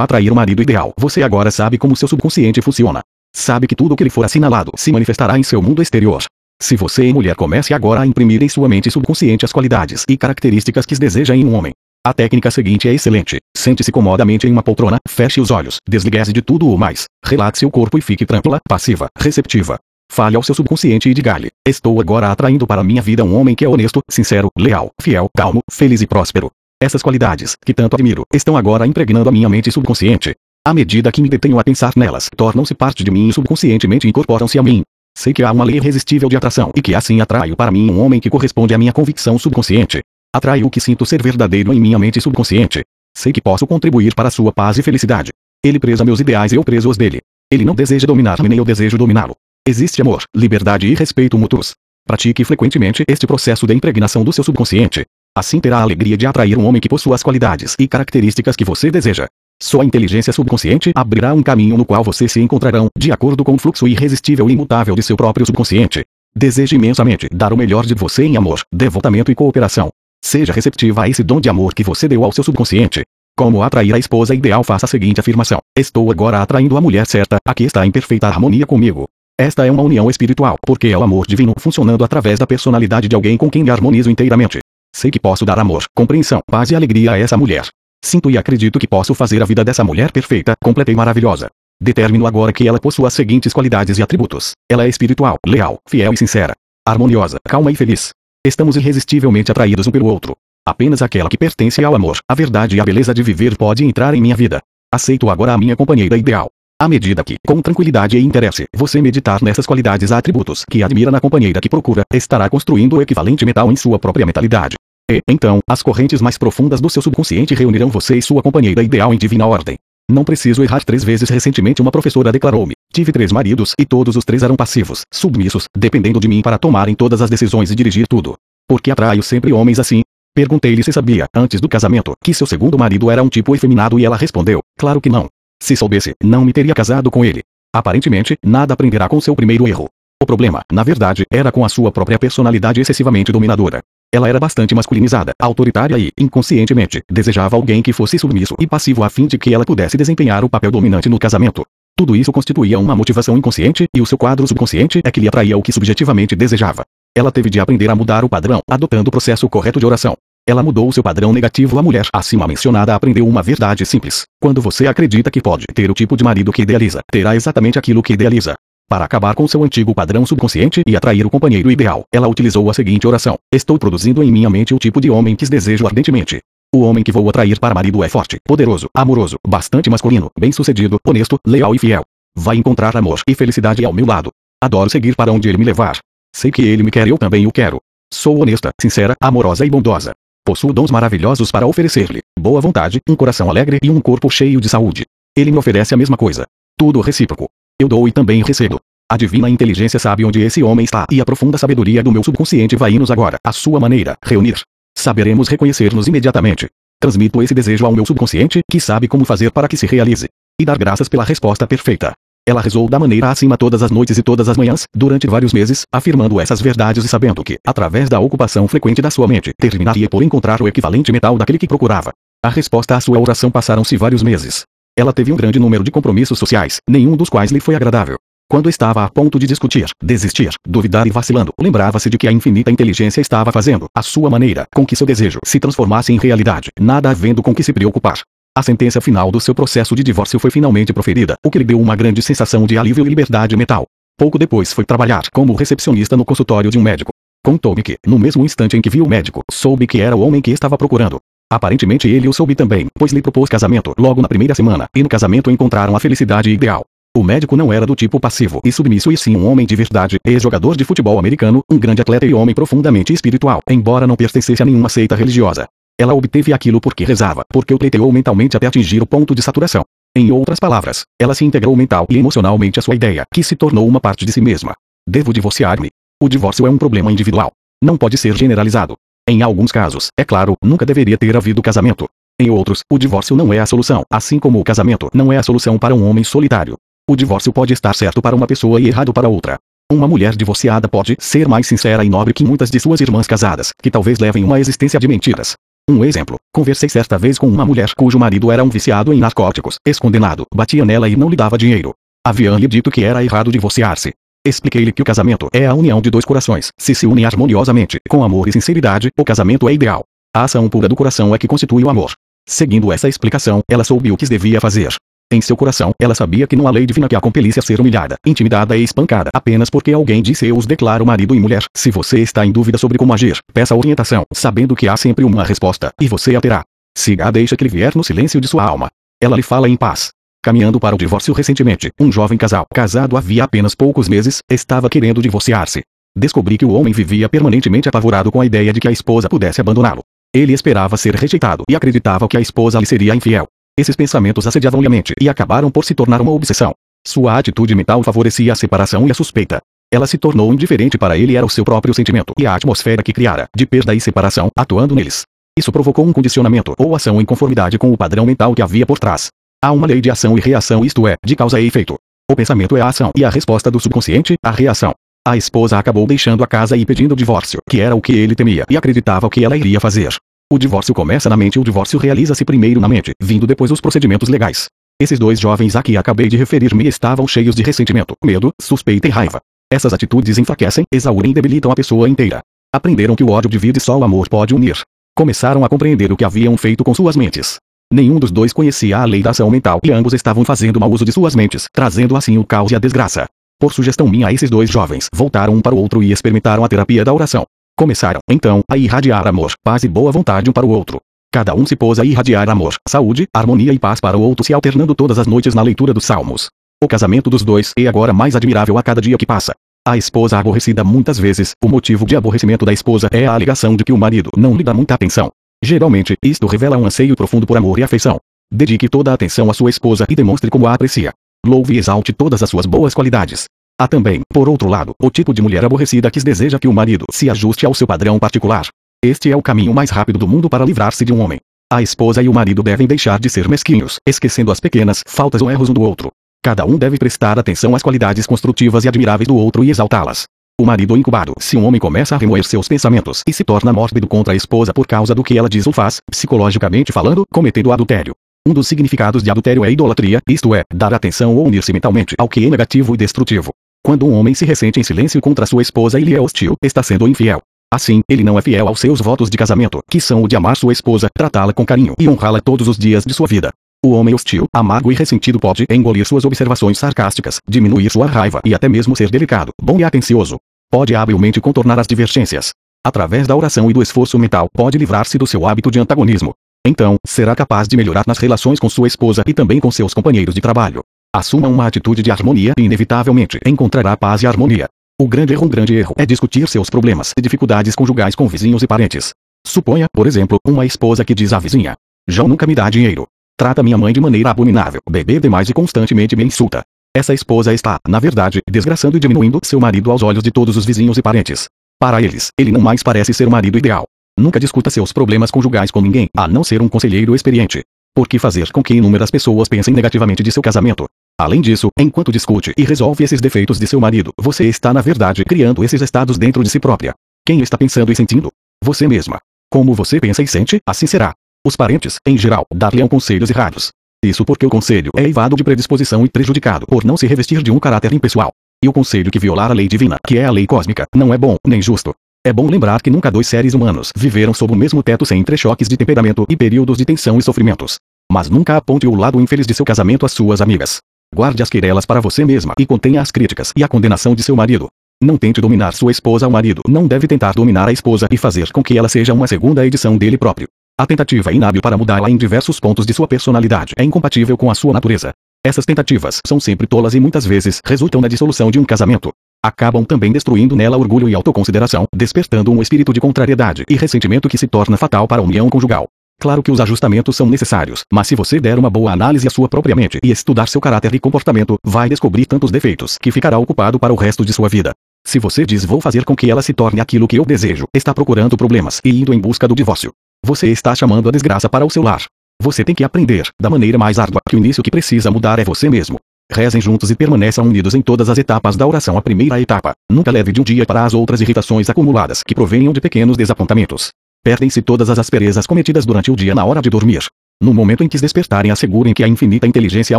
atrair 0.00 0.32
o 0.32 0.34
marido 0.34 0.60
ideal? 0.60 0.92
Você 0.98 1.22
agora 1.22 1.52
sabe 1.52 1.78
como 1.78 1.94
seu 1.94 2.08
subconsciente 2.08 2.60
funciona. 2.60 3.00
Sabe 3.34 3.66
que 3.66 3.74
tudo 3.74 3.92
o 3.92 3.96
que 3.96 4.04
lhe 4.04 4.10
for 4.10 4.24
assinalado 4.24 4.70
se 4.76 4.92
manifestará 4.92 5.36
em 5.36 5.42
seu 5.42 5.60
mundo 5.60 5.82
exterior. 5.82 6.22
Se 6.62 6.76
você, 6.76 7.12
mulher, 7.12 7.34
comece 7.34 7.74
agora 7.74 8.00
a 8.00 8.06
imprimir 8.06 8.42
em 8.42 8.48
sua 8.48 8.68
mente 8.68 8.90
subconsciente 8.90 9.44
as 9.44 9.52
qualidades 9.52 10.04
e 10.08 10.16
características 10.16 10.86
que 10.86 10.94
deseja 10.94 11.34
em 11.34 11.44
um 11.44 11.54
homem. 11.54 11.72
A 12.06 12.14
técnica 12.14 12.50
seguinte 12.50 12.88
é 12.88 12.94
excelente. 12.94 13.38
Sente-se 13.56 13.90
comodamente 13.90 14.46
em 14.46 14.52
uma 14.52 14.62
poltrona, 14.62 14.98
feche 15.08 15.40
os 15.40 15.50
olhos, 15.50 15.78
desligue-se 15.88 16.32
de 16.32 16.42
tudo 16.42 16.68
o 16.68 16.78
mais, 16.78 17.06
relaxe 17.24 17.66
o 17.66 17.70
corpo 17.70 17.98
e 17.98 18.02
fique 18.02 18.24
tranquila, 18.24 18.60
passiva, 18.68 19.08
receptiva. 19.18 19.78
Fale 20.12 20.36
ao 20.36 20.42
seu 20.42 20.54
subconsciente 20.54 21.08
e 21.08 21.14
diga-lhe: 21.14 21.48
Estou 21.66 22.00
agora 22.00 22.30
atraindo 22.30 22.66
para 22.66 22.84
minha 22.84 23.02
vida 23.02 23.24
um 23.24 23.34
homem 23.34 23.54
que 23.54 23.64
é 23.64 23.68
honesto, 23.68 24.00
sincero, 24.08 24.48
leal, 24.56 24.90
fiel, 25.00 25.28
calmo, 25.36 25.60
feliz 25.70 26.02
e 26.02 26.06
próspero. 26.06 26.50
Essas 26.80 27.02
qualidades, 27.02 27.56
que 27.64 27.72
tanto 27.72 27.94
admiro, 27.94 28.24
estão 28.32 28.56
agora 28.56 28.86
impregnando 28.86 29.28
a 29.28 29.32
minha 29.32 29.48
mente 29.48 29.72
subconsciente. 29.72 30.34
À 30.66 30.72
medida 30.72 31.12
que 31.12 31.20
me 31.20 31.28
detenho 31.28 31.58
a 31.58 31.62
pensar 31.62 31.92
nelas, 31.94 32.30
tornam-se 32.34 32.74
parte 32.74 33.04
de 33.04 33.10
mim 33.10 33.28
e 33.28 33.32
subconscientemente 33.34 34.08
incorporam-se 34.08 34.58
a 34.58 34.62
mim. 34.62 34.82
Sei 35.14 35.30
que 35.34 35.42
há 35.42 35.52
uma 35.52 35.62
lei 35.62 35.76
irresistível 35.76 36.26
de 36.26 36.38
atração 36.38 36.70
e 36.74 36.80
que 36.80 36.94
assim 36.94 37.20
atraio 37.20 37.54
para 37.54 37.70
mim 37.70 37.90
um 37.90 38.00
homem 38.00 38.18
que 38.18 38.30
corresponde 38.30 38.72
à 38.72 38.78
minha 38.78 38.90
convicção 38.90 39.38
subconsciente. 39.38 40.00
Atraio 40.34 40.66
o 40.66 40.70
que 40.70 40.80
sinto 40.80 41.04
ser 41.04 41.22
verdadeiro 41.22 41.70
em 41.74 41.78
minha 41.78 41.98
mente 41.98 42.18
subconsciente. 42.18 42.82
Sei 43.14 43.30
que 43.30 43.42
posso 43.42 43.66
contribuir 43.66 44.14
para 44.14 44.30
sua 44.30 44.50
paz 44.54 44.78
e 44.78 44.82
felicidade. 44.82 45.32
Ele 45.62 45.78
preza 45.78 46.02
meus 46.02 46.18
ideais 46.18 46.50
e 46.50 46.56
eu 46.56 46.64
prezo 46.64 46.88
os 46.88 46.96
dele. 46.96 47.20
Ele 47.52 47.66
não 47.66 47.74
deseja 47.74 48.06
dominar-me 48.06 48.48
nem 48.48 48.56
eu 48.56 48.64
desejo 48.64 48.96
dominá-lo. 48.96 49.34
Existe 49.68 50.00
amor, 50.00 50.24
liberdade 50.34 50.86
e 50.86 50.94
respeito 50.94 51.36
mútuos. 51.36 51.74
Pratique 52.06 52.42
frequentemente 52.42 53.04
este 53.06 53.26
processo 53.26 53.66
de 53.66 53.74
impregnação 53.74 54.24
do 54.24 54.32
seu 54.32 54.42
subconsciente. 54.42 55.04
Assim 55.36 55.60
terá 55.60 55.78
a 55.78 55.82
alegria 55.82 56.16
de 56.16 56.26
atrair 56.26 56.56
um 56.56 56.64
homem 56.64 56.80
que 56.80 56.88
possua 56.88 57.16
as 57.16 57.22
qualidades 57.22 57.76
e 57.78 57.86
características 57.86 58.56
que 58.56 58.64
você 58.64 58.90
deseja. 58.90 59.28
Sua 59.64 59.82
inteligência 59.82 60.30
subconsciente 60.30 60.92
abrirá 60.94 61.32
um 61.32 61.42
caminho 61.42 61.78
no 61.78 61.86
qual 61.86 62.04
você 62.04 62.28
se 62.28 62.38
encontrarão, 62.38 62.88
de 62.98 63.10
acordo 63.10 63.42
com 63.42 63.54
o 63.54 63.58
fluxo 63.58 63.88
irresistível 63.88 64.50
e 64.50 64.52
imutável 64.52 64.94
de 64.94 65.02
seu 65.02 65.16
próprio 65.16 65.46
subconsciente. 65.46 66.04
Deseje 66.36 66.76
imensamente 66.76 67.30
dar 67.32 67.50
o 67.50 67.56
melhor 67.56 67.86
de 67.86 67.94
você 67.94 68.24
em 68.24 68.36
amor, 68.36 68.60
devotamento 68.70 69.32
e 69.32 69.34
cooperação. 69.34 69.88
Seja 70.22 70.52
receptiva 70.52 71.04
a 71.04 71.08
esse 71.08 71.22
dom 71.22 71.40
de 71.40 71.48
amor 71.48 71.72
que 71.72 71.82
você 71.82 72.06
deu 72.06 72.24
ao 72.24 72.30
seu 72.30 72.44
subconsciente. 72.44 73.04
Como 73.38 73.62
atrair 73.62 73.94
a 73.94 73.98
esposa 73.98 74.34
ideal? 74.34 74.62
Faça 74.62 74.84
a 74.84 74.88
seguinte 74.88 75.18
afirmação: 75.18 75.60
Estou 75.74 76.10
agora 76.10 76.42
atraindo 76.42 76.76
a 76.76 76.80
mulher 76.82 77.06
certa, 77.06 77.38
a 77.42 77.54
que 77.54 77.64
está 77.64 77.86
em 77.86 77.90
perfeita 77.90 78.28
harmonia 78.28 78.66
comigo. 78.66 79.06
Esta 79.40 79.64
é 79.64 79.70
uma 79.70 79.82
união 79.82 80.10
espiritual, 80.10 80.56
porque 80.60 80.88
é 80.88 80.98
o 80.98 81.02
amor 81.02 81.26
divino 81.26 81.54
funcionando 81.56 82.04
através 82.04 82.38
da 82.38 82.46
personalidade 82.46 83.08
de 83.08 83.16
alguém 83.16 83.38
com 83.38 83.48
quem 83.48 83.70
harmonizo 83.70 84.10
inteiramente. 84.10 84.58
Sei 84.94 85.10
que 85.10 85.18
posso 85.18 85.46
dar 85.46 85.58
amor, 85.58 85.84
compreensão, 85.96 86.40
paz 86.46 86.70
e 86.70 86.76
alegria 86.76 87.12
a 87.12 87.18
essa 87.18 87.38
mulher. 87.38 87.66
Sinto 88.04 88.30
e 88.30 88.36
acredito 88.36 88.78
que 88.78 88.86
posso 88.86 89.14
fazer 89.14 89.42
a 89.42 89.46
vida 89.46 89.64
dessa 89.64 89.82
mulher 89.82 90.12
perfeita, 90.12 90.54
completa 90.62 90.92
e 90.92 90.94
maravilhosa. 90.94 91.48
Determino 91.80 92.26
agora 92.26 92.52
que 92.52 92.68
ela 92.68 92.78
possua 92.78 93.08
as 93.08 93.14
seguintes 93.14 93.50
qualidades 93.50 93.96
e 93.96 94.02
atributos. 94.02 94.52
Ela 94.70 94.84
é 94.84 94.88
espiritual, 94.90 95.38
leal, 95.46 95.78
fiel 95.88 96.12
e 96.12 96.16
sincera. 96.18 96.52
Harmoniosa, 96.86 97.38
calma 97.48 97.72
e 97.72 97.74
feliz. 97.74 98.10
Estamos 98.46 98.76
irresistivelmente 98.76 99.50
atraídos 99.50 99.86
um 99.86 99.90
pelo 99.90 100.04
outro. 100.04 100.36
Apenas 100.68 101.00
aquela 101.00 101.30
que 101.30 101.38
pertence 101.38 101.82
ao 101.82 101.94
amor, 101.94 102.18
à 102.28 102.34
verdade 102.34 102.76
e 102.76 102.80
à 102.80 102.84
beleza 102.84 103.14
de 103.14 103.22
viver 103.22 103.56
pode 103.56 103.86
entrar 103.86 104.12
em 104.14 104.20
minha 104.20 104.36
vida. 104.36 104.60
Aceito 104.92 105.30
agora 105.30 105.54
a 105.54 105.58
minha 105.58 105.74
companheira 105.74 106.18
ideal. 106.18 106.50
À 106.78 106.86
medida 106.86 107.24
que, 107.24 107.36
com 107.46 107.62
tranquilidade 107.62 108.18
e 108.18 108.22
interesse, 108.22 108.66
você 108.76 109.00
meditar 109.00 109.42
nessas 109.42 109.64
qualidades 109.64 110.10
e 110.10 110.14
atributos 110.14 110.62
que 110.70 110.82
admira 110.82 111.10
na 111.10 111.22
companheira 111.22 111.58
que 111.58 111.70
procura, 111.70 112.02
estará 112.12 112.50
construindo 112.50 112.96
o 112.96 113.02
equivalente 113.02 113.46
metal 113.46 113.72
em 113.72 113.76
sua 113.76 113.98
própria 113.98 114.26
mentalidade. 114.26 114.76
E, 115.10 115.20
então, 115.28 115.60
as 115.68 115.82
correntes 115.82 116.22
mais 116.22 116.38
profundas 116.38 116.80
do 116.80 116.88
seu 116.88 117.02
subconsciente 117.02 117.54
reunirão 117.54 117.90
você 117.90 118.16
e 118.16 118.22
sua 118.22 118.42
companheira 118.42 118.82
ideal 118.82 119.12
em 119.12 119.18
divina 119.18 119.46
ordem. 119.46 119.76
Não 120.10 120.24
preciso 120.24 120.62
errar 120.62 120.84
três 120.84 121.04
vezes. 121.04 121.28
Recentemente, 121.28 121.82
uma 121.82 121.90
professora 121.90 122.32
declarou-me: 122.32 122.74
Tive 122.92 123.12
três 123.12 123.30
maridos 123.30 123.72
e 123.78 123.84
todos 123.84 124.16
os 124.16 124.24
três 124.24 124.42
eram 124.42 124.56
passivos, 124.56 125.02
submissos, 125.12 125.66
dependendo 125.76 126.20
de 126.20 126.28
mim 126.28 126.40
para 126.40 126.58
tomarem 126.58 126.94
todas 126.94 127.20
as 127.20 127.30
decisões 127.30 127.70
e 127.70 127.74
dirigir 127.74 128.06
tudo. 128.08 128.34
Por 128.66 128.80
que 128.80 128.90
atraio 128.90 129.22
sempre 129.22 129.52
homens 129.52 129.78
assim? 129.78 130.02
Perguntei-lhe 130.34 130.82
se 130.82 130.92
sabia, 130.92 131.26
antes 131.34 131.60
do 131.60 131.68
casamento, 131.68 132.14
que 132.22 132.34
seu 132.34 132.46
segundo 132.46 132.78
marido 132.78 133.10
era 133.10 133.22
um 133.22 133.28
tipo 133.28 133.54
efeminado 133.54 133.98
e 133.98 134.04
ela 134.04 134.16
respondeu: 134.16 134.60
Claro 134.78 135.00
que 135.00 135.10
não. 135.10 135.28
Se 135.62 135.76
soubesse, 135.76 136.14
não 136.22 136.44
me 136.44 136.52
teria 136.52 136.74
casado 136.74 137.10
com 137.10 137.24
ele. 137.24 137.42
Aparentemente, 137.74 138.36
nada 138.44 138.74
aprenderá 138.74 139.08
com 139.08 139.20
seu 139.20 139.34
primeiro 139.36 139.68
erro. 139.68 139.88
O 140.22 140.26
problema, 140.26 140.62
na 140.72 140.82
verdade, 140.82 141.24
era 141.30 141.52
com 141.52 141.64
a 141.64 141.68
sua 141.68 141.92
própria 141.92 142.18
personalidade 142.18 142.80
excessivamente 142.80 143.32
dominadora. 143.32 143.80
Ela 144.14 144.28
era 144.28 144.38
bastante 144.38 144.76
masculinizada, 144.76 145.32
autoritária 145.42 145.98
e, 145.98 146.12
inconscientemente, 146.16 147.02
desejava 147.10 147.56
alguém 147.56 147.82
que 147.82 147.92
fosse 147.92 148.16
submisso 148.16 148.54
e 148.60 148.64
passivo 148.64 149.02
a 149.02 149.10
fim 149.10 149.26
de 149.26 149.36
que 149.36 149.52
ela 149.52 149.64
pudesse 149.64 149.96
desempenhar 149.96 150.44
o 150.44 150.48
papel 150.48 150.70
dominante 150.70 151.08
no 151.08 151.18
casamento. 151.18 151.66
Tudo 151.96 152.14
isso 152.14 152.30
constituía 152.30 152.78
uma 152.78 152.94
motivação 152.94 153.36
inconsciente, 153.36 153.86
e 153.92 154.00
o 154.00 154.06
seu 154.06 154.16
quadro 154.16 154.46
subconsciente 154.46 155.00
é 155.04 155.10
que 155.10 155.18
lhe 155.18 155.26
atraía 155.26 155.58
o 155.58 155.62
que 155.62 155.72
subjetivamente 155.72 156.36
desejava. 156.36 156.84
Ela 157.12 157.32
teve 157.32 157.50
de 157.50 157.58
aprender 157.58 157.90
a 157.90 157.96
mudar 157.96 158.24
o 158.24 158.28
padrão, 158.28 158.60
adotando 158.70 159.08
o 159.08 159.10
processo 159.10 159.48
correto 159.48 159.80
de 159.80 159.86
oração. 159.86 160.14
Ela 160.46 160.62
mudou 160.62 160.88
o 160.88 160.92
seu 160.92 161.02
padrão 161.02 161.32
negativo. 161.32 161.76
A 161.76 161.82
mulher 161.82 162.06
acima 162.12 162.46
mencionada 162.46 162.94
aprendeu 162.94 163.26
uma 163.26 163.42
verdade 163.42 163.84
simples. 163.84 164.26
Quando 164.40 164.62
você 164.62 164.86
acredita 164.86 165.28
que 165.28 165.42
pode 165.42 165.64
ter 165.74 165.90
o 165.90 165.94
tipo 165.94 166.16
de 166.16 166.22
marido 166.22 166.52
que 166.52 166.62
idealiza, 166.62 167.00
terá 167.10 167.34
exatamente 167.34 167.80
aquilo 167.80 168.00
que 168.00 168.12
idealiza. 168.12 168.54
Para 168.88 169.04
acabar 169.04 169.34
com 169.34 169.48
seu 169.48 169.64
antigo 169.64 169.94
padrão 169.94 170.26
subconsciente 170.26 170.82
e 170.86 170.96
atrair 170.96 171.24
o 171.26 171.30
companheiro 171.30 171.70
ideal, 171.70 172.04
ela 172.12 172.28
utilizou 172.28 172.68
a 172.68 172.74
seguinte 172.74 173.06
oração: 173.06 173.38
Estou 173.52 173.78
produzindo 173.78 174.22
em 174.22 174.30
minha 174.30 174.50
mente 174.50 174.74
o 174.74 174.78
tipo 174.78 175.00
de 175.00 175.10
homem 175.10 175.34
que 175.34 175.46
desejo 175.46 175.86
ardentemente. 175.86 176.40
O 176.74 176.80
homem 176.80 177.04
que 177.04 177.12
vou 177.12 177.28
atrair 177.28 177.58
para 177.58 177.74
marido 177.74 178.02
é 178.02 178.08
forte, 178.08 178.38
poderoso, 178.44 178.88
amoroso, 178.94 179.36
bastante 179.46 179.88
masculino, 179.88 180.30
bem-sucedido, 180.38 180.98
honesto, 181.06 181.38
leal 181.46 181.74
e 181.74 181.78
fiel. 181.78 182.02
Vai 182.36 182.56
encontrar 182.56 182.96
amor 182.96 183.20
e 183.28 183.34
felicidade 183.34 183.84
ao 183.84 183.92
meu 183.92 184.04
lado. 184.04 184.30
Adoro 184.62 184.90
seguir 184.90 185.14
para 185.14 185.32
onde 185.32 185.48
ele 185.48 185.58
me 185.58 185.64
levar. 185.64 185.98
Sei 186.34 186.50
que 186.50 186.62
ele 186.62 186.82
me 186.82 186.90
quer 186.90 187.06
e 187.06 187.10
eu 187.10 187.18
também 187.18 187.46
o 187.46 187.52
quero. 187.52 187.80
Sou 188.12 188.42
honesta, 188.42 188.70
sincera, 188.80 189.14
amorosa 189.20 189.64
e 189.64 189.70
bondosa. 189.70 190.12
Possuo 190.44 190.72
dons 190.72 190.90
maravilhosos 190.90 191.50
para 191.50 191.66
oferecer-lhe: 191.66 192.20
boa 192.38 192.60
vontade, 192.60 193.00
um 193.08 193.16
coração 193.16 193.48
alegre 193.48 193.78
e 193.82 193.88
um 193.88 194.00
corpo 194.00 194.28
cheio 194.28 194.60
de 194.60 194.68
saúde. 194.68 195.04
Ele 195.36 195.50
me 195.50 195.58
oferece 195.58 195.94
a 195.94 195.96
mesma 195.96 196.16
coisa. 196.16 196.44
Tudo 196.76 197.00
recíproco. 197.00 197.48
Eu 197.80 197.88
dou 197.88 198.06
e 198.06 198.12
também 198.12 198.42
recebo. 198.42 198.78
A 199.10 199.16
divina 199.16 199.50
inteligência 199.50 199.98
sabe 199.98 200.24
onde 200.24 200.40
esse 200.40 200.62
homem 200.62 200.84
está 200.84 201.06
e 201.10 201.20
a 201.20 201.24
profunda 201.24 201.58
sabedoria 201.58 202.02
do 202.02 202.12
meu 202.12 202.22
subconsciente 202.22 202.76
vai 202.76 202.92
nos 202.98 203.10
agora, 203.10 203.36
à 203.44 203.52
sua 203.52 203.80
maneira, 203.80 204.16
reunir. 204.24 204.62
Saberemos 204.96 205.48
reconhecer-nos 205.48 206.06
imediatamente. 206.06 206.68
Transmito 207.00 207.42
esse 207.42 207.52
desejo 207.52 207.84
ao 207.84 207.92
meu 207.92 208.06
subconsciente, 208.06 208.60
que 208.70 208.80
sabe 208.80 209.08
como 209.08 209.24
fazer 209.24 209.50
para 209.50 209.66
que 209.66 209.76
se 209.76 209.86
realize. 209.86 210.28
E 210.60 210.64
dar 210.64 210.78
graças 210.78 211.08
pela 211.08 211.24
resposta 211.24 211.66
perfeita. 211.66 212.12
Ela 212.46 212.60
rezou 212.60 212.88
da 212.88 212.98
maneira 212.98 213.30
acima 213.30 213.56
todas 213.56 213.82
as 213.82 213.90
noites 213.90 214.18
e 214.18 214.22
todas 214.22 214.48
as 214.48 214.56
manhãs, 214.56 214.86
durante 214.94 215.26
vários 215.26 215.52
meses, 215.52 215.82
afirmando 215.92 216.40
essas 216.40 216.60
verdades 216.60 217.04
e 217.04 217.08
sabendo 217.08 217.42
que, 217.42 217.58
através 217.66 218.08
da 218.08 218.20
ocupação 218.20 218.68
frequente 218.68 219.02
da 219.02 219.10
sua 219.10 219.26
mente, 219.26 219.52
terminaria 219.58 220.08
por 220.08 220.22
encontrar 220.22 220.62
o 220.62 220.68
equivalente 220.68 221.10
metal 221.10 221.36
daquele 221.36 221.58
que 221.58 221.66
procurava. 221.66 222.12
A 222.42 222.50
resposta 222.50 222.94
à 222.94 223.00
sua 223.00 223.18
oração 223.18 223.50
passaram-se 223.50 223.96
vários 223.96 224.22
meses. 224.22 224.64
Ela 224.96 225.12
teve 225.12 225.32
um 225.32 225.36
grande 225.36 225.58
número 225.58 225.82
de 225.82 225.90
compromissos 225.90 226.38
sociais, 226.38 226.76
nenhum 226.88 227.16
dos 227.16 227.28
quais 227.28 227.50
lhe 227.50 227.58
foi 227.58 227.74
agradável. 227.74 228.16
Quando 228.48 228.68
estava 228.68 229.04
a 229.04 229.10
ponto 229.10 229.40
de 229.40 229.46
discutir, 229.46 229.86
desistir, 230.00 230.50
duvidar 230.64 231.04
e 231.04 231.10
vacilando, 231.10 231.52
lembrava-se 231.60 232.08
de 232.08 232.16
que 232.16 232.28
a 232.28 232.32
infinita 232.32 232.70
inteligência 232.70 233.20
estava 233.20 233.50
fazendo, 233.50 233.86
à 233.92 234.02
sua 234.02 234.30
maneira, 234.30 234.66
com 234.72 234.86
que 234.86 234.94
seu 234.94 235.04
desejo 235.04 235.40
se 235.44 235.58
transformasse 235.58 236.12
em 236.12 236.18
realidade, 236.18 236.70
nada 236.78 237.10
havendo 237.10 237.42
com 237.42 237.52
que 237.52 237.64
se 237.64 237.72
preocupar. 237.72 238.20
A 238.56 238.62
sentença 238.62 239.00
final 239.00 239.32
do 239.32 239.40
seu 239.40 239.52
processo 239.52 239.96
de 239.96 240.04
divórcio 240.04 240.38
foi 240.38 240.52
finalmente 240.52 240.92
proferida, 240.92 241.34
o 241.44 241.50
que 241.50 241.58
lhe 241.58 241.64
deu 241.64 241.80
uma 241.80 241.96
grande 241.96 242.22
sensação 242.22 242.64
de 242.64 242.78
alívio 242.78 243.04
e 243.04 243.08
liberdade 243.08 243.56
mental. 243.56 243.86
Pouco 244.16 244.38
depois 244.38 244.72
foi 244.72 244.84
trabalhar 244.84 245.24
como 245.32 245.54
recepcionista 245.54 246.16
no 246.16 246.24
consultório 246.24 246.70
de 246.70 246.78
um 246.78 246.82
médico. 246.82 247.10
Contou-me 247.44 247.82
que, 247.82 247.96
no 248.06 248.16
mesmo 248.16 248.44
instante 248.44 248.76
em 248.76 248.80
que 248.80 248.90
viu 248.90 249.04
o 249.04 249.08
médico, 249.08 249.42
soube 249.50 249.88
que 249.88 250.00
era 250.00 250.14
o 250.14 250.20
homem 250.20 250.40
que 250.40 250.52
estava 250.52 250.78
procurando. 250.78 251.18
Aparentemente 251.54 252.08
ele 252.08 252.26
o 252.26 252.32
soube 252.32 252.56
também, 252.56 252.88
pois 252.98 253.12
lhe 253.12 253.22
propôs 253.22 253.48
casamento 253.48 253.94
logo 253.96 254.20
na 254.20 254.26
primeira 254.26 254.56
semana, 254.56 254.88
e 254.92 255.04
no 255.04 255.08
casamento 255.08 255.52
encontraram 255.52 255.94
a 255.94 256.00
felicidade 256.00 256.50
ideal. 256.50 256.84
O 257.16 257.22
médico 257.22 257.56
não 257.56 257.72
era 257.72 257.86
do 257.86 257.94
tipo 257.94 258.18
passivo 258.18 258.60
e 258.64 258.72
submisso 258.72 259.12
e 259.12 259.16
sim 259.16 259.36
um 259.36 259.46
homem 259.46 259.64
de 259.64 259.76
verdade, 259.76 260.18
ex-jogador 260.26 260.76
de 260.76 260.84
futebol 260.84 261.16
americano, 261.16 261.62
um 261.70 261.78
grande 261.78 262.02
atleta 262.02 262.26
e 262.26 262.34
homem 262.34 262.56
profundamente 262.56 263.12
espiritual, 263.12 263.60
embora 263.70 264.04
não 264.04 264.16
pertencesse 264.16 264.60
a 264.60 264.66
nenhuma 264.66 264.88
seita 264.88 265.14
religiosa. 265.14 265.68
Ela 265.96 266.12
obteve 266.12 266.52
aquilo 266.52 266.80
porque 266.80 267.04
rezava, 267.04 267.44
porque 267.48 267.72
o 267.72 267.78
pleiteou 267.78 268.10
mentalmente 268.10 268.56
até 268.56 268.66
atingir 268.66 269.00
o 269.00 269.06
ponto 269.06 269.32
de 269.32 269.40
saturação. 269.40 269.84
Em 270.16 270.32
outras 270.32 270.58
palavras, 270.58 271.04
ela 271.22 271.36
se 271.36 271.44
integrou 271.44 271.76
mental 271.76 272.04
e 272.10 272.18
emocionalmente 272.18 272.80
à 272.80 272.82
sua 272.82 272.96
ideia, 272.96 273.22
que 273.32 273.44
se 273.44 273.54
tornou 273.54 273.86
uma 273.86 274.00
parte 274.00 274.26
de 274.26 274.32
si 274.32 274.40
mesma. 274.40 274.74
Devo 275.08 275.32
divorciar-me. 275.32 275.88
O 276.20 276.28
divórcio 276.28 276.66
é 276.66 276.70
um 276.70 276.78
problema 276.78 277.12
individual. 277.12 277.52
Não 277.80 277.96
pode 277.96 278.18
ser 278.18 278.34
generalizado. 278.36 278.96
Em 279.26 279.40
alguns 279.40 279.72
casos, 279.72 280.08
é 280.18 280.24
claro, 280.24 280.54
nunca 280.62 280.84
deveria 280.84 281.16
ter 281.16 281.34
havido 281.34 281.62
casamento. 281.62 282.06
Em 282.38 282.50
outros, 282.50 282.80
o 282.92 282.98
divórcio 282.98 283.34
não 283.34 283.54
é 283.54 283.58
a 283.58 283.64
solução, 283.64 284.02
assim 284.12 284.38
como 284.38 284.60
o 284.60 284.64
casamento 284.64 285.08
não 285.14 285.32
é 285.32 285.38
a 285.38 285.42
solução 285.42 285.78
para 285.78 285.94
um 285.94 286.06
homem 286.06 286.22
solitário. 286.22 286.76
O 287.08 287.16
divórcio 287.16 287.50
pode 287.50 287.72
estar 287.72 287.94
certo 287.94 288.20
para 288.20 288.36
uma 288.36 288.46
pessoa 288.46 288.78
e 288.78 288.86
errado 288.86 289.14
para 289.14 289.28
outra. 289.28 289.58
Uma 289.90 290.06
mulher 290.06 290.36
divorciada 290.36 290.88
pode 290.88 291.16
ser 291.18 291.48
mais 291.48 291.66
sincera 291.66 292.04
e 292.04 292.10
nobre 292.10 292.34
que 292.34 292.44
muitas 292.44 292.70
de 292.70 292.78
suas 292.78 293.00
irmãs 293.00 293.26
casadas, 293.26 293.70
que 293.82 293.90
talvez 293.90 294.18
levem 294.18 294.44
uma 294.44 294.60
existência 294.60 295.00
de 295.00 295.08
mentiras. 295.08 295.54
Um 295.88 296.04
exemplo: 296.04 296.36
conversei 296.52 296.90
certa 296.90 297.16
vez 297.16 297.38
com 297.38 297.46
uma 297.46 297.64
mulher 297.64 297.90
cujo 297.96 298.18
marido 298.18 298.52
era 298.52 298.62
um 298.62 298.68
viciado 298.68 299.10
em 299.10 299.20
narcóticos, 299.20 299.76
escondenado, 299.86 300.46
batia 300.54 300.84
nela 300.84 301.08
e 301.08 301.16
não 301.16 301.30
lhe 301.30 301.36
dava 301.36 301.56
dinheiro. 301.56 301.94
Havia-lhe 302.26 302.66
dito 302.66 302.90
que 302.90 303.04
era 303.04 303.24
errado 303.24 303.50
divorciar-se. 303.50 304.12
Expliquei-lhe 304.46 304.92
que 304.92 305.00
o 305.00 305.04
casamento 305.06 305.48
é 305.54 305.64
a 305.64 305.72
união 305.72 306.02
de 306.02 306.10
dois 306.10 306.26
corações. 306.26 306.68
Se 306.78 306.94
se 306.94 307.06
unem 307.06 307.24
harmoniosamente, 307.24 307.98
com 308.06 308.22
amor 308.22 308.46
e 308.46 308.52
sinceridade, 308.52 309.08
o 309.18 309.24
casamento 309.24 309.66
é 309.70 309.72
ideal. 309.72 310.04
A 310.36 310.44
ação 310.44 310.68
pura 310.68 310.86
do 310.86 310.94
coração 310.94 311.34
é 311.34 311.38
que 311.38 311.48
constitui 311.48 311.82
o 311.82 311.88
amor. 311.88 312.12
Seguindo 312.46 312.92
essa 312.92 313.08
explicação, 313.08 313.62
ela 313.66 313.84
soube 313.84 314.12
o 314.12 314.18
que 314.18 314.26
devia 314.26 314.60
fazer. 314.60 314.94
Em 315.32 315.40
seu 315.40 315.56
coração, 315.56 315.92
ela 315.98 316.14
sabia 316.14 316.46
que 316.46 316.56
não 316.56 316.68
há 316.68 316.70
lei 316.70 316.84
divina 316.84 317.08
que 317.08 317.16
a 317.16 317.20
compelisse 317.22 317.58
a 317.58 317.62
ser 317.62 317.80
humilhada, 317.80 318.16
intimidada 318.26 318.76
e 318.76 318.84
espancada 318.84 319.30
apenas 319.32 319.70
porque 319.70 319.94
alguém 319.94 320.22
disse 320.22 320.46
eu 320.46 320.58
os 320.58 320.66
declaro 320.66 321.06
marido 321.06 321.34
e 321.34 321.40
mulher. 321.40 321.64
Se 321.74 321.90
você 321.90 322.20
está 322.20 322.44
em 322.44 322.52
dúvida 322.52 322.76
sobre 322.76 322.98
como 322.98 323.14
agir, 323.14 323.38
peça 323.54 323.74
orientação, 323.74 324.24
sabendo 324.30 324.76
que 324.76 324.88
há 324.88 324.96
sempre 324.98 325.24
uma 325.24 325.42
resposta, 325.42 325.90
e 325.98 326.06
você 326.06 326.36
a 326.36 326.40
terá. 326.42 326.62
Siga 326.94 327.28
a 327.28 327.30
deixa 327.30 327.56
que 327.56 327.64
lhe 327.64 327.70
vier 327.70 327.96
no 327.96 328.04
silêncio 328.04 328.38
de 328.42 328.46
sua 328.46 328.62
alma. 328.62 328.88
Ela 329.22 329.36
lhe 329.36 329.42
fala 329.42 329.70
em 329.70 329.76
paz. 329.76 330.10
Caminhando 330.44 330.78
para 330.78 330.94
o 330.94 330.98
divórcio 330.98 331.32
recentemente, 331.32 331.90
um 331.98 332.12
jovem 332.12 332.36
casal, 332.36 332.66
casado 332.70 333.16
havia 333.16 333.44
apenas 333.44 333.74
poucos 333.74 334.10
meses, 334.10 334.40
estava 334.50 334.90
querendo 334.90 335.22
divorciar-se. 335.22 335.80
Descobri 336.14 336.58
que 336.58 336.66
o 336.66 336.72
homem 336.74 336.92
vivia 336.92 337.30
permanentemente 337.30 337.88
apavorado 337.88 338.30
com 338.30 338.42
a 338.42 338.44
ideia 338.44 338.70
de 338.70 338.78
que 338.78 338.86
a 338.86 338.92
esposa 338.92 339.26
pudesse 339.26 339.62
abandoná-lo. 339.62 340.02
Ele 340.34 340.52
esperava 340.52 340.98
ser 340.98 341.14
rejeitado 341.14 341.64
e 341.66 341.74
acreditava 341.74 342.28
que 342.28 342.36
a 342.36 342.42
esposa 342.42 342.78
lhe 342.78 342.84
seria 342.84 343.14
infiel. 343.14 343.46
Esses 343.74 343.96
pensamentos 343.96 344.46
assediavam-lhe 344.46 344.86
a 344.86 344.90
mente 344.90 345.14
e 345.18 345.30
acabaram 345.30 345.70
por 345.70 345.82
se 345.82 345.94
tornar 345.94 346.20
uma 346.20 346.32
obsessão. 346.32 346.74
Sua 347.06 347.38
atitude 347.38 347.74
mental 347.74 348.02
favorecia 348.02 348.52
a 348.52 348.56
separação 348.56 349.08
e 349.08 349.10
a 349.10 349.14
suspeita. 349.14 349.62
Ela 349.90 350.06
se 350.06 350.18
tornou 350.18 350.52
indiferente 350.52 350.98
para 350.98 351.16
ele 351.16 351.36
era 351.36 351.46
o 351.46 351.50
seu 351.50 351.64
próprio 351.64 351.94
sentimento 351.94 352.34
e 352.38 352.46
a 352.46 352.54
atmosfera 352.54 353.02
que 353.02 353.14
criara, 353.14 353.46
de 353.56 353.64
perda 353.64 353.94
e 353.94 354.00
separação, 354.00 354.50
atuando 354.54 354.94
neles. 354.94 355.22
Isso 355.58 355.72
provocou 355.72 356.06
um 356.06 356.12
condicionamento 356.12 356.74
ou 356.76 356.94
ação 356.94 357.18
em 357.18 357.24
conformidade 357.24 357.78
com 357.78 357.90
o 357.90 357.96
padrão 357.96 358.26
mental 358.26 358.54
que 358.54 358.60
havia 358.60 358.84
por 358.84 358.98
trás. 358.98 359.30
Há 359.64 359.72
uma 359.72 359.86
lei 359.86 359.98
de 359.98 360.10
ação 360.10 360.36
e 360.36 360.42
reação, 360.42 360.84
isto 360.84 361.08
é, 361.08 361.16
de 361.24 361.34
causa 361.34 361.58
e 361.58 361.66
efeito. 361.66 361.96
O 362.30 362.36
pensamento 362.36 362.76
é 362.76 362.82
a 362.82 362.88
ação 362.88 363.10
e 363.16 363.24
a 363.24 363.30
resposta 363.30 363.70
do 363.70 363.80
subconsciente, 363.80 364.34
a 364.44 364.50
reação. 364.50 364.92
A 365.26 365.38
esposa 365.38 365.78
acabou 365.78 366.06
deixando 366.06 366.44
a 366.44 366.46
casa 366.46 366.76
e 366.76 366.84
pedindo 366.84 367.12
o 367.12 367.16
divórcio, 367.16 367.62
que 367.66 367.80
era 367.80 367.96
o 367.96 368.00
que 368.02 368.12
ele 368.12 368.34
temia 368.34 368.66
e 368.68 368.76
acreditava 368.76 369.30
que 369.30 369.42
ela 369.42 369.56
iria 369.56 369.80
fazer. 369.80 370.14
O 370.52 370.58
divórcio 370.58 370.92
começa 370.92 371.30
na 371.30 371.36
mente 371.38 371.54
e 371.54 371.58
o 371.58 371.64
divórcio 371.64 371.98
realiza-se 371.98 372.44
primeiro 372.44 372.78
na 372.78 372.86
mente, 372.90 373.12
vindo 373.18 373.46
depois 373.46 373.70
os 373.70 373.80
procedimentos 373.80 374.28
legais. 374.28 374.66
Esses 375.00 375.18
dois 375.18 375.40
jovens 375.40 375.74
a 375.76 375.82
que 375.82 375.96
acabei 375.96 376.28
de 376.28 376.36
referir-me 376.36 376.86
estavam 376.86 377.26
cheios 377.26 377.56
de 377.56 377.62
ressentimento, 377.62 378.14
medo, 378.22 378.52
suspeita 378.60 379.08
e 379.08 379.10
raiva. 379.10 379.40
Essas 379.72 379.94
atitudes 379.94 380.36
enfraquecem, 380.36 380.84
exaurem 380.92 381.30
e 381.30 381.34
debilitam 381.34 381.70
a 381.70 381.74
pessoa 381.74 382.06
inteira. 382.06 382.42
Aprenderam 382.70 383.16
que 383.16 383.24
o 383.24 383.30
ódio 383.30 383.48
divide 383.48 383.78
e 383.78 383.82
só 383.82 383.96
o 383.96 384.04
amor 384.04 384.28
pode 384.28 384.54
unir. 384.54 384.78
Começaram 385.16 385.64
a 385.64 385.70
compreender 385.70 386.12
o 386.12 386.18
que 386.18 386.24
haviam 386.24 386.54
feito 386.58 386.84
com 386.84 386.92
suas 386.92 387.16
mentes. 387.16 387.56
Nenhum 387.92 388.18
dos 388.18 388.30
dois 388.30 388.52
conhecia 388.52 388.98
a 388.98 389.04
lei 389.04 389.22
da 389.22 389.30
ação 389.30 389.50
mental 389.50 389.80
e 389.84 389.90
ambos 389.90 390.12
estavam 390.12 390.44
fazendo 390.44 390.80
mau 390.80 390.90
uso 390.90 391.04
de 391.04 391.12
suas 391.12 391.34
mentes, 391.34 391.66
trazendo 391.72 392.16
assim 392.16 392.38
o 392.38 392.44
caos 392.44 392.72
e 392.72 392.74
a 392.74 392.78
desgraça. 392.78 393.26
Por 393.60 393.72
sugestão 393.72 394.08
minha, 394.08 394.32
esses 394.32 394.50
dois 394.50 394.68
jovens 394.68 395.08
voltaram 395.14 395.54
um 395.54 395.60
para 395.60 395.74
o 395.74 395.78
outro 395.78 396.02
e 396.02 396.10
experimentaram 396.10 396.64
a 396.64 396.68
terapia 396.68 397.04
da 397.04 397.12
oração. 397.12 397.44
Começaram, 397.76 398.20
então, 398.28 398.62
a 398.70 398.76
irradiar 398.76 399.26
amor, 399.26 399.52
paz 399.62 399.84
e 399.84 399.88
boa 399.88 400.12
vontade 400.12 400.48
um 400.50 400.52
para 400.52 400.66
o 400.66 400.70
outro. 400.70 401.00
Cada 401.32 401.54
um 401.54 401.66
se 401.66 401.74
pôs 401.74 401.98
a 401.98 402.04
irradiar 402.04 402.48
amor, 402.48 402.74
saúde, 402.88 403.26
harmonia 403.34 403.72
e 403.72 403.78
paz 403.78 404.00
para 404.00 404.16
o 404.16 404.20
outro 404.20 404.44
se 404.44 404.54
alternando 404.54 404.94
todas 404.94 405.18
as 405.18 405.26
noites 405.26 405.54
na 405.54 405.62
leitura 405.62 405.92
dos 405.92 406.04
salmos. 406.04 406.48
O 406.82 406.86
casamento 406.86 407.28
dos 407.28 407.42
dois 407.42 407.72
é 407.76 407.86
agora 407.86 408.12
mais 408.12 408.36
admirável 408.36 408.78
a 408.78 408.82
cada 408.82 409.00
dia 409.00 409.16
que 409.16 409.26
passa. 409.26 409.52
A 409.86 409.96
esposa 409.96 410.38
aborrecida 410.38 410.84
muitas 410.84 411.18
vezes, 411.18 411.52
o 411.62 411.68
motivo 411.68 412.06
de 412.06 412.16
aborrecimento 412.16 412.64
da 412.64 412.72
esposa 412.72 413.08
é 413.10 413.26
a 413.26 413.34
alegação 413.34 413.76
de 413.76 413.84
que 413.84 413.92
o 413.92 413.98
marido 413.98 414.30
não 414.36 414.56
lhe 414.56 414.62
dá 414.62 414.72
muita 414.72 414.94
atenção. 414.94 415.30
Geralmente, 415.64 416.14
isto 416.22 416.46
revela 416.46 416.76
um 416.76 416.84
anseio 416.84 417.16
profundo 417.16 417.46
por 417.46 417.56
amor 417.56 417.78
e 417.78 417.82
afeição. 417.82 418.18
Dedique 418.52 418.86
toda 418.86 419.10
a 419.10 419.14
atenção 419.14 419.50
à 419.50 419.54
sua 419.54 419.70
esposa 419.70 420.04
e 420.10 420.14
demonstre 420.14 420.50
como 420.50 420.66
a 420.66 420.74
aprecia. 420.74 421.10
Louve 421.44 421.74
e 421.74 421.78
exalte 421.78 422.12
todas 422.12 422.42
as 422.42 422.50
suas 422.50 422.66
boas 422.66 422.92
qualidades. 422.92 423.44
Há 423.80 423.88
também, 423.88 424.20
por 424.28 424.46
outro 424.46 424.68
lado, 424.68 424.94
o 425.02 425.10
tipo 425.10 425.32
de 425.32 425.40
mulher 425.40 425.64
aborrecida 425.64 426.10
que 426.10 426.20
deseja 426.20 426.58
que 426.58 426.68
o 426.68 426.72
marido 426.72 427.06
se 427.10 427.30
ajuste 427.30 427.64
ao 427.64 427.72
seu 427.72 427.86
padrão 427.86 428.18
particular. 428.18 428.66
Este 429.02 429.30
é 429.30 429.36
o 429.36 429.40
caminho 429.40 429.72
mais 429.72 429.88
rápido 429.88 430.18
do 430.18 430.28
mundo 430.28 430.50
para 430.50 430.66
livrar-se 430.66 431.02
de 431.02 431.14
um 431.14 431.20
homem. 431.20 431.40
A 431.72 431.80
esposa 431.80 432.22
e 432.22 432.28
o 432.28 432.34
marido 432.34 432.62
devem 432.62 432.86
deixar 432.86 433.18
de 433.18 433.30
ser 433.30 433.48
mesquinhos, 433.48 433.96
esquecendo 434.06 434.52
as 434.52 434.60
pequenas 434.60 435.02
faltas 435.08 435.40
ou 435.40 435.50
erros 435.50 435.70
um 435.70 435.72
do 435.74 435.80
outro. 435.80 436.10
Cada 436.42 436.66
um 436.66 436.76
deve 436.76 436.98
prestar 436.98 437.38
atenção 437.38 437.74
às 437.74 437.82
qualidades 437.82 438.26
construtivas 438.26 438.84
e 438.84 438.88
admiráveis 438.88 439.26
do 439.26 439.34
outro 439.34 439.64
e 439.64 439.70
exaltá-las. 439.70 440.24
O 440.56 440.64
marido 440.64 440.96
incubado, 440.96 441.34
se 441.40 441.56
um 441.56 441.64
homem 441.64 441.80
começa 441.80 442.14
a 442.14 442.18
remoer 442.18 442.44
seus 442.44 442.68
pensamentos 442.68 443.24
e 443.26 443.32
se 443.32 443.42
torna 443.42 443.72
mórbido 443.72 444.06
contra 444.06 444.32
a 444.32 444.36
esposa 444.36 444.72
por 444.72 444.86
causa 444.86 445.12
do 445.12 445.24
que 445.24 445.36
ela 445.36 445.48
diz 445.48 445.66
ou 445.66 445.72
faz, 445.72 446.00
psicologicamente 446.08 446.92
falando, 446.92 447.24
cometendo 447.32 447.72
adultério. 447.72 448.14
Um 448.46 448.54
dos 448.54 448.68
significados 448.68 449.20
de 449.20 449.32
adultério 449.32 449.64
é 449.64 449.72
idolatria, 449.72 450.20
isto 450.28 450.54
é, 450.54 450.62
dar 450.72 450.94
atenção 450.94 451.34
ou 451.34 451.44
unir-se 451.44 451.72
mentalmente 451.72 452.14
ao 452.16 452.28
que 452.28 452.46
é 452.46 452.48
negativo 452.48 452.94
e 452.94 452.96
destrutivo. 452.96 453.50
Quando 453.84 454.06
um 454.06 454.12
homem 454.12 454.32
se 454.32 454.44
ressente 454.44 454.78
em 454.78 454.84
silêncio 454.84 455.20
contra 455.20 455.44
sua 455.44 455.60
esposa 455.60 455.98
e 455.98 456.04
lhe 456.04 456.14
é 456.14 456.20
hostil, 456.20 456.54
está 456.62 456.84
sendo 456.84 457.08
infiel. 457.08 457.40
Assim, 457.72 458.02
ele 458.08 458.22
não 458.22 458.38
é 458.38 458.42
fiel 458.42 458.68
aos 458.68 458.78
seus 458.78 459.00
votos 459.00 459.28
de 459.28 459.36
casamento, 459.36 459.80
que 459.90 460.00
são 460.00 460.22
o 460.22 460.28
de 460.28 460.36
amar 460.36 460.56
sua 460.56 460.72
esposa, 460.72 461.08
tratá-la 461.12 461.52
com 461.52 461.66
carinho 461.66 461.94
e 461.98 462.08
honrá-la 462.08 462.40
todos 462.40 462.68
os 462.68 462.78
dias 462.78 463.04
de 463.04 463.12
sua 463.12 463.26
vida. 463.26 463.50
O 463.84 463.90
homem 463.90 464.14
hostil, 464.14 464.46
amargo 464.50 464.90
e 464.90 464.94
ressentido 464.94 465.38
pode 465.38 465.66
engolir 465.68 466.06
suas 466.06 466.24
observações 466.24 466.78
sarcásticas, 466.78 467.36
diminuir 467.46 467.90
sua 467.90 468.06
raiva 468.06 468.40
e 468.42 468.54
até 468.54 468.66
mesmo 468.66 468.96
ser 468.96 469.10
delicado, 469.10 469.52
bom 469.60 469.78
e 469.78 469.84
atencioso. 469.84 470.38
Pode 470.70 470.94
habilmente 470.94 471.38
contornar 471.38 471.78
as 471.78 471.86
divergências. 471.86 472.54
Através 472.82 473.26
da 473.26 473.36
oração 473.36 473.68
e 473.68 473.74
do 473.74 473.82
esforço 473.82 474.18
mental, 474.18 474.48
pode 474.54 474.78
livrar-se 474.78 475.18
do 475.18 475.26
seu 475.26 475.46
hábito 475.46 475.70
de 475.70 475.78
antagonismo. 475.78 476.32
Então, 476.66 476.96
será 477.06 477.36
capaz 477.36 477.68
de 477.68 477.76
melhorar 477.76 478.04
nas 478.06 478.16
relações 478.16 478.58
com 478.58 478.70
sua 478.70 478.88
esposa 478.88 479.22
e 479.26 479.34
também 479.34 479.60
com 479.60 479.70
seus 479.70 479.92
companheiros 479.92 480.34
de 480.34 480.40
trabalho. 480.40 480.80
Assuma 481.14 481.46
uma 481.46 481.66
atitude 481.66 482.02
de 482.02 482.10
harmonia 482.10 482.54
e 482.58 482.62
inevitavelmente 482.62 483.38
encontrará 483.44 483.94
paz 483.98 484.22
e 484.22 484.26
harmonia. 484.26 484.66
O 484.98 485.06
grande 485.06 485.34
erro, 485.34 485.44
um 485.44 485.50
grande 485.50 485.74
erro, 485.74 485.94
é 485.98 486.06
discutir 486.06 486.48
seus 486.48 486.70
problemas 486.70 487.12
e 487.18 487.20
dificuldades 487.20 487.74
conjugais 487.74 488.14
com 488.14 488.26
vizinhos 488.28 488.62
e 488.62 488.66
parentes. 488.66 489.10
Suponha, 489.46 489.88
por 489.92 490.06
exemplo, 490.06 490.38
uma 490.42 490.64
esposa 490.64 491.04
que 491.04 491.14
diz 491.14 491.34
à 491.34 491.38
vizinha: 491.38 491.74
João 492.08 492.28
nunca 492.28 492.46
me 492.46 492.54
dá 492.54 492.70
dinheiro. 492.70 493.06
Trata 493.36 493.64
minha 493.64 493.76
mãe 493.76 493.92
de 493.92 494.00
maneira 494.00 494.30
abominável, 494.30 494.80
bebe 494.88 495.18
demais 495.18 495.48
e 495.48 495.52
constantemente 495.52 496.14
me 496.14 496.22
insulta. 496.22 496.62
Essa 496.96 497.12
esposa 497.12 497.52
está, 497.52 497.80
na 497.88 497.98
verdade, 497.98 498.40
desgraçando 498.48 498.96
e 498.96 499.00
diminuindo 499.00 499.40
seu 499.42 499.58
marido 499.58 499.90
aos 499.90 500.04
olhos 500.04 500.22
de 500.22 500.30
todos 500.30 500.56
os 500.56 500.64
vizinhos 500.64 500.96
e 500.96 501.02
parentes. 501.02 501.48
Para 501.80 502.00
eles, 502.00 502.28
ele 502.38 502.52
não 502.52 502.60
mais 502.60 502.84
parece 502.84 503.12
ser 503.12 503.26
o 503.26 503.30
marido 503.30 503.58
ideal. 503.58 503.84
Nunca 504.16 504.38
discuta 504.38 504.70
seus 504.70 504.92
problemas 504.92 505.32
conjugais 505.32 505.72
com 505.72 505.80
ninguém, 505.80 506.08
a 506.16 506.28
não 506.28 506.44
ser 506.44 506.62
um 506.62 506.68
conselheiro 506.68 507.12
experiente. 507.16 507.64
Por 507.92 508.06
que 508.06 508.20
fazer 508.20 508.52
com 508.52 508.62
que 508.62 508.74
inúmeras 508.74 509.10
pessoas 509.10 509.48
pensem 509.48 509.74
negativamente 509.74 510.22
de 510.22 510.30
seu 510.30 510.42
casamento? 510.42 510.86
Além 511.18 511.40
disso, 511.40 511.68
enquanto 511.76 512.12
discute 512.12 512.52
e 512.56 512.64
resolve 512.64 513.02
esses 513.02 513.20
defeitos 513.20 513.58
de 513.58 513.66
seu 513.66 513.80
marido, 513.80 514.12
você 514.16 514.44
está 514.48 514.72
na 514.72 514.80
verdade 514.80 515.24
criando 515.24 515.64
esses 515.64 515.82
estados 515.82 516.16
dentro 516.16 516.42
de 516.44 516.50
si 516.50 516.60
própria. 516.60 516.94
Quem 517.26 517.40
está 517.40 517.58
pensando 517.58 517.90
e 517.90 517.96
sentindo? 517.96 518.30
Você 518.62 518.86
mesma. 518.86 519.18
Como 519.50 519.74
você 519.74 519.98
pensa 519.98 520.22
e 520.22 520.26
sente, 520.28 520.60
assim 520.66 520.86
será. 520.86 521.14
Os 521.46 521.56
parentes, 521.56 521.96
em 522.06 522.16
geral, 522.16 522.46
dar-lhe 522.54 522.88
conselhos 522.88 523.28
errados. 523.28 523.68
Isso 524.02 524.24
porque 524.24 524.46
o 524.46 524.48
conselho 524.48 524.90
é 524.96 525.02
eivado 525.02 525.36
de 525.36 525.44
predisposição 525.44 526.02
e 526.02 526.08
prejudicado 526.08 526.66
por 526.66 526.86
não 526.86 526.96
se 526.96 527.06
revestir 527.06 527.42
de 527.42 527.50
um 527.50 527.58
caráter 527.58 527.92
impessoal. 527.92 528.30
E 528.64 528.68
o 528.68 528.72
conselho 528.72 529.10
que 529.10 529.18
violar 529.18 529.50
a 529.50 529.54
lei 529.54 529.68
divina, 529.68 529.98
que 530.06 530.16
é 530.16 530.24
a 530.24 530.30
lei 530.30 530.46
cósmica, 530.46 530.86
não 530.96 531.12
é 531.12 531.18
bom, 531.18 531.36
nem 531.46 531.60
justo. 531.60 531.94
É 532.26 532.32
bom 532.32 532.46
lembrar 532.46 532.80
que 532.80 532.88
nunca 532.88 533.10
dois 533.10 533.28
seres 533.28 533.52
humanos 533.52 533.92
viveram 533.94 534.32
sob 534.32 534.54
o 534.54 534.56
mesmo 534.56 534.82
teto 534.82 535.04
sem 535.04 535.20
entrechoques 535.20 535.68
de 535.68 535.76
temperamento 535.76 536.24
e 536.30 536.34
períodos 536.34 536.78
de 536.78 536.86
tensão 536.86 537.18
e 537.18 537.22
sofrimentos. 537.22 537.76
Mas 538.10 538.30
nunca 538.30 538.56
aponte 538.56 538.86
o 538.86 538.94
lado 538.94 539.20
infeliz 539.20 539.46
de 539.46 539.52
seu 539.52 539.66
casamento 539.66 540.06
às 540.06 540.12
suas 540.12 540.40
amigas. 540.40 540.78
Guarde 541.14 541.42
as 541.42 541.50
querelas 541.50 541.84
para 541.84 542.00
você 542.00 542.24
mesma 542.24 542.54
e 542.58 542.64
contenha 542.64 543.02
as 543.02 543.10
críticas 543.10 543.52
e 543.54 543.62
a 543.62 543.68
condenação 543.68 544.14
de 544.14 544.22
seu 544.22 544.34
marido. 544.34 544.68
Não 545.02 545.18
tente 545.18 545.42
dominar 545.42 545.74
sua 545.74 545.92
esposa. 545.92 546.26
O 546.26 546.30
marido 546.30 546.62
não 546.66 546.86
deve 546.86 547.06
tentar 547.06 547.34
dominar 547.34 547.68
a 547.68 547.72
esposa 547.72 548.08
e 548.10 548.16
fazer 548.16 548.50
com 548.50 548.62
que 548.62 548.78
ela 548.78 548.88
seja 548.88 549.12
uma 549.12 549.26
segunda 549.26 549.66
edição 549.66 549.98
dele 549.98 550.16
próprio. 550.16 550.48
A 550.76 550.86
tentativa 550.86 551.30
é 551.30 551.34
inábil 551.34 551.62
para 551.62 551.78
mudá-la 551.78 552.10
em 552.10 552.16
diversos 552.16 552.58
pontos 552.58 552.84
de 552.84 552.92
sua 552.92 553.06
personalidade 553.06 553.74
é 553.76 553.84
incompatível 553.84 554.36
com 554.36 554.50
a 554.50 554.54
sua 554.54 554.72
natureza. 554.72 555.12
Essas 555.44 555.64
tentativas 555.64 556.18
são 556.26 556.40
sempre 556.40 556.66
tolas 556.66 556.94
e 556.94 557.00
muitas 557.00 557.24
vezes 557.24 557.60
resultam 557.64 558.00
na 558.00 558.08
dissolução 558.08 558.50
de 558.50 558.58
um 558.58 558.64
casamento 558.64 559.12
acabam 559.44 559.84
também 559.84 560.10
destruindo 560.10 560.56
nela 560.56 560.78
orgulho 560.78 561.06
e 561.06 561.14
autoconsideração, 561.14 561.86
despertando 561.94 562.50
um 562.50 562.62
espírito 562.62 562.94
de 562.94 563.00
contrariedade 563.00 563.62
e 563.68 563.76
ressentimento 563.76 564.26
que 564.26 564.38
se 564.38 564.48
torna 564.48 564.78
fatal 564.78 565.06
para 565.06 565.20
a 565.20 565.24
união 565.24 565.50
conjugal. 565.50 565.86
Claro 566.18 566.42
que 566.42 566.50
os 566.50 566.60
ajustamentos 566.60 567.14
são 567.14 567.28
necessários, 567.28 567.82
mas 567.92 568.08
se 568.08 568.14
você 568.14 568.40
der 568.40 568.58
uma 568.58 568.70
boa 568.70 568.92
análise 568.92 569.26
à 569.28 569.30
sua 569.30 569.46
própria 569.46 569.76
mente 569.76 569.98
e 570.02 570.10
estudar 570.10 570.48
seu 570.48 570.62
caráter 570.62 570.94
e 570.94 571.00
comportamento, 571.00 571.56
vai 571.62 571.90
descobrir 571.90 572.24
tantos 572.24 572.50
defeitos 572.50 572.96
que 572.96 573.10
ficará 573.10 573.36
ocupado 573.36 573.78
para 573.78 573.92
o 573.92 573.96
resto 573.96 574.24
de 574.24 574.32
sua 574.32 574.48
vida. 574.48 574.72
Se 575.06 575.18
você 575.18 575.44
diz 575.44 575.62
vou 575.66 575.80
fazer 575.80 576.04
com 576.04 576.16
que 576.16 576.30
ela 576.30 576.40
se 576.40 576.54
torne 576.54 576.80
aquilo 576.80 577.06
que 577.06 577.18
eu 577.18 577.24
desejo, 577.26 577.66
está 577.74 577.92
procurando 577.92 578.38
problemas 578.38 578.80
e 578.82 579.02
indo 579.02 579.12
em 579.12 579.20
busca 579.20 579.46
do 579.46 579.54
divórcio. 579.54 579.92
Você 580.26 580.48
está 580.48 580.74
chamando 580.74 581.06
a 581.06 581.12
desgraça 581.12 581.50
para 581.50 581.66
o 581.66 581.70
seu 581.70 581.82
lar. 581.82 582.02
Você 582.40 582.64
tem 582.64 582.74
que 582.74 582.82
aprender, 582.82 583.28
da 583.38 583.50
maneira 583.50 583.76
mais 583.76 583.98
árdua, 583.98 584.22
que 584.26 584.34
o 584.34 584.38
início 584.38 584.62
que 584.62 584.70
precisa 584.70 585.10
mudar 585.10 585.38
é 585.38 585.44
você 585.44 585.68
mesmo. 585.68 585.98
Rezem 586.32 586.62
juntos 586.62 586.90
e 586.90 586.96
permaneçam 586.96 587.44
unidos 587.44 587.74
em 587.74 587.82
todas 587.82 588.08
as 588.08 588.16
etapas 588.16 588.56
da 588.56 588.66
oração. 588.66 588.96
A 588.96 589.02
primeira 589.02 589.38
etapa, 589.38 589.74
nunca 589.92 590.10
leve 590.10 590.32
de 590.32 590.40
um 590.40 590.44
dia 590.44 590.64
para 590.64 590.82
as 590.82 590.94
outras 590.94 591.20
irritações 591.20 591.68
acumuladas 591.68 592.22
que 592.26 592.34
provenham 592.34 592.72
de 592.72 592.80
pequenos 592.80 593.18
desapontamentos. 593.18 593.90
Perdem-se 594.24 594.62
todas 594.62 594.88
as 594.88 594.98
asperezas 594.98 595.46
cometidas 595.46 595.84
durante 595.84 596.10
o 596.10 596.16
dia 596.16 596.34
na 596.34 596.42
hora 596.42 596.62
de 596.62 596.70
dormir. 596.70 597.04
No 597.38 597.52
momento 597.52 597.84
em 597.84 597.88
que 597.88 598.00
despertarem, 598.00 598.50
assegurem 598.50 598.94
que 598.94 599.04
a 599.04 599.08
infinita 599.08 599.46
inteligência 599.46 599.98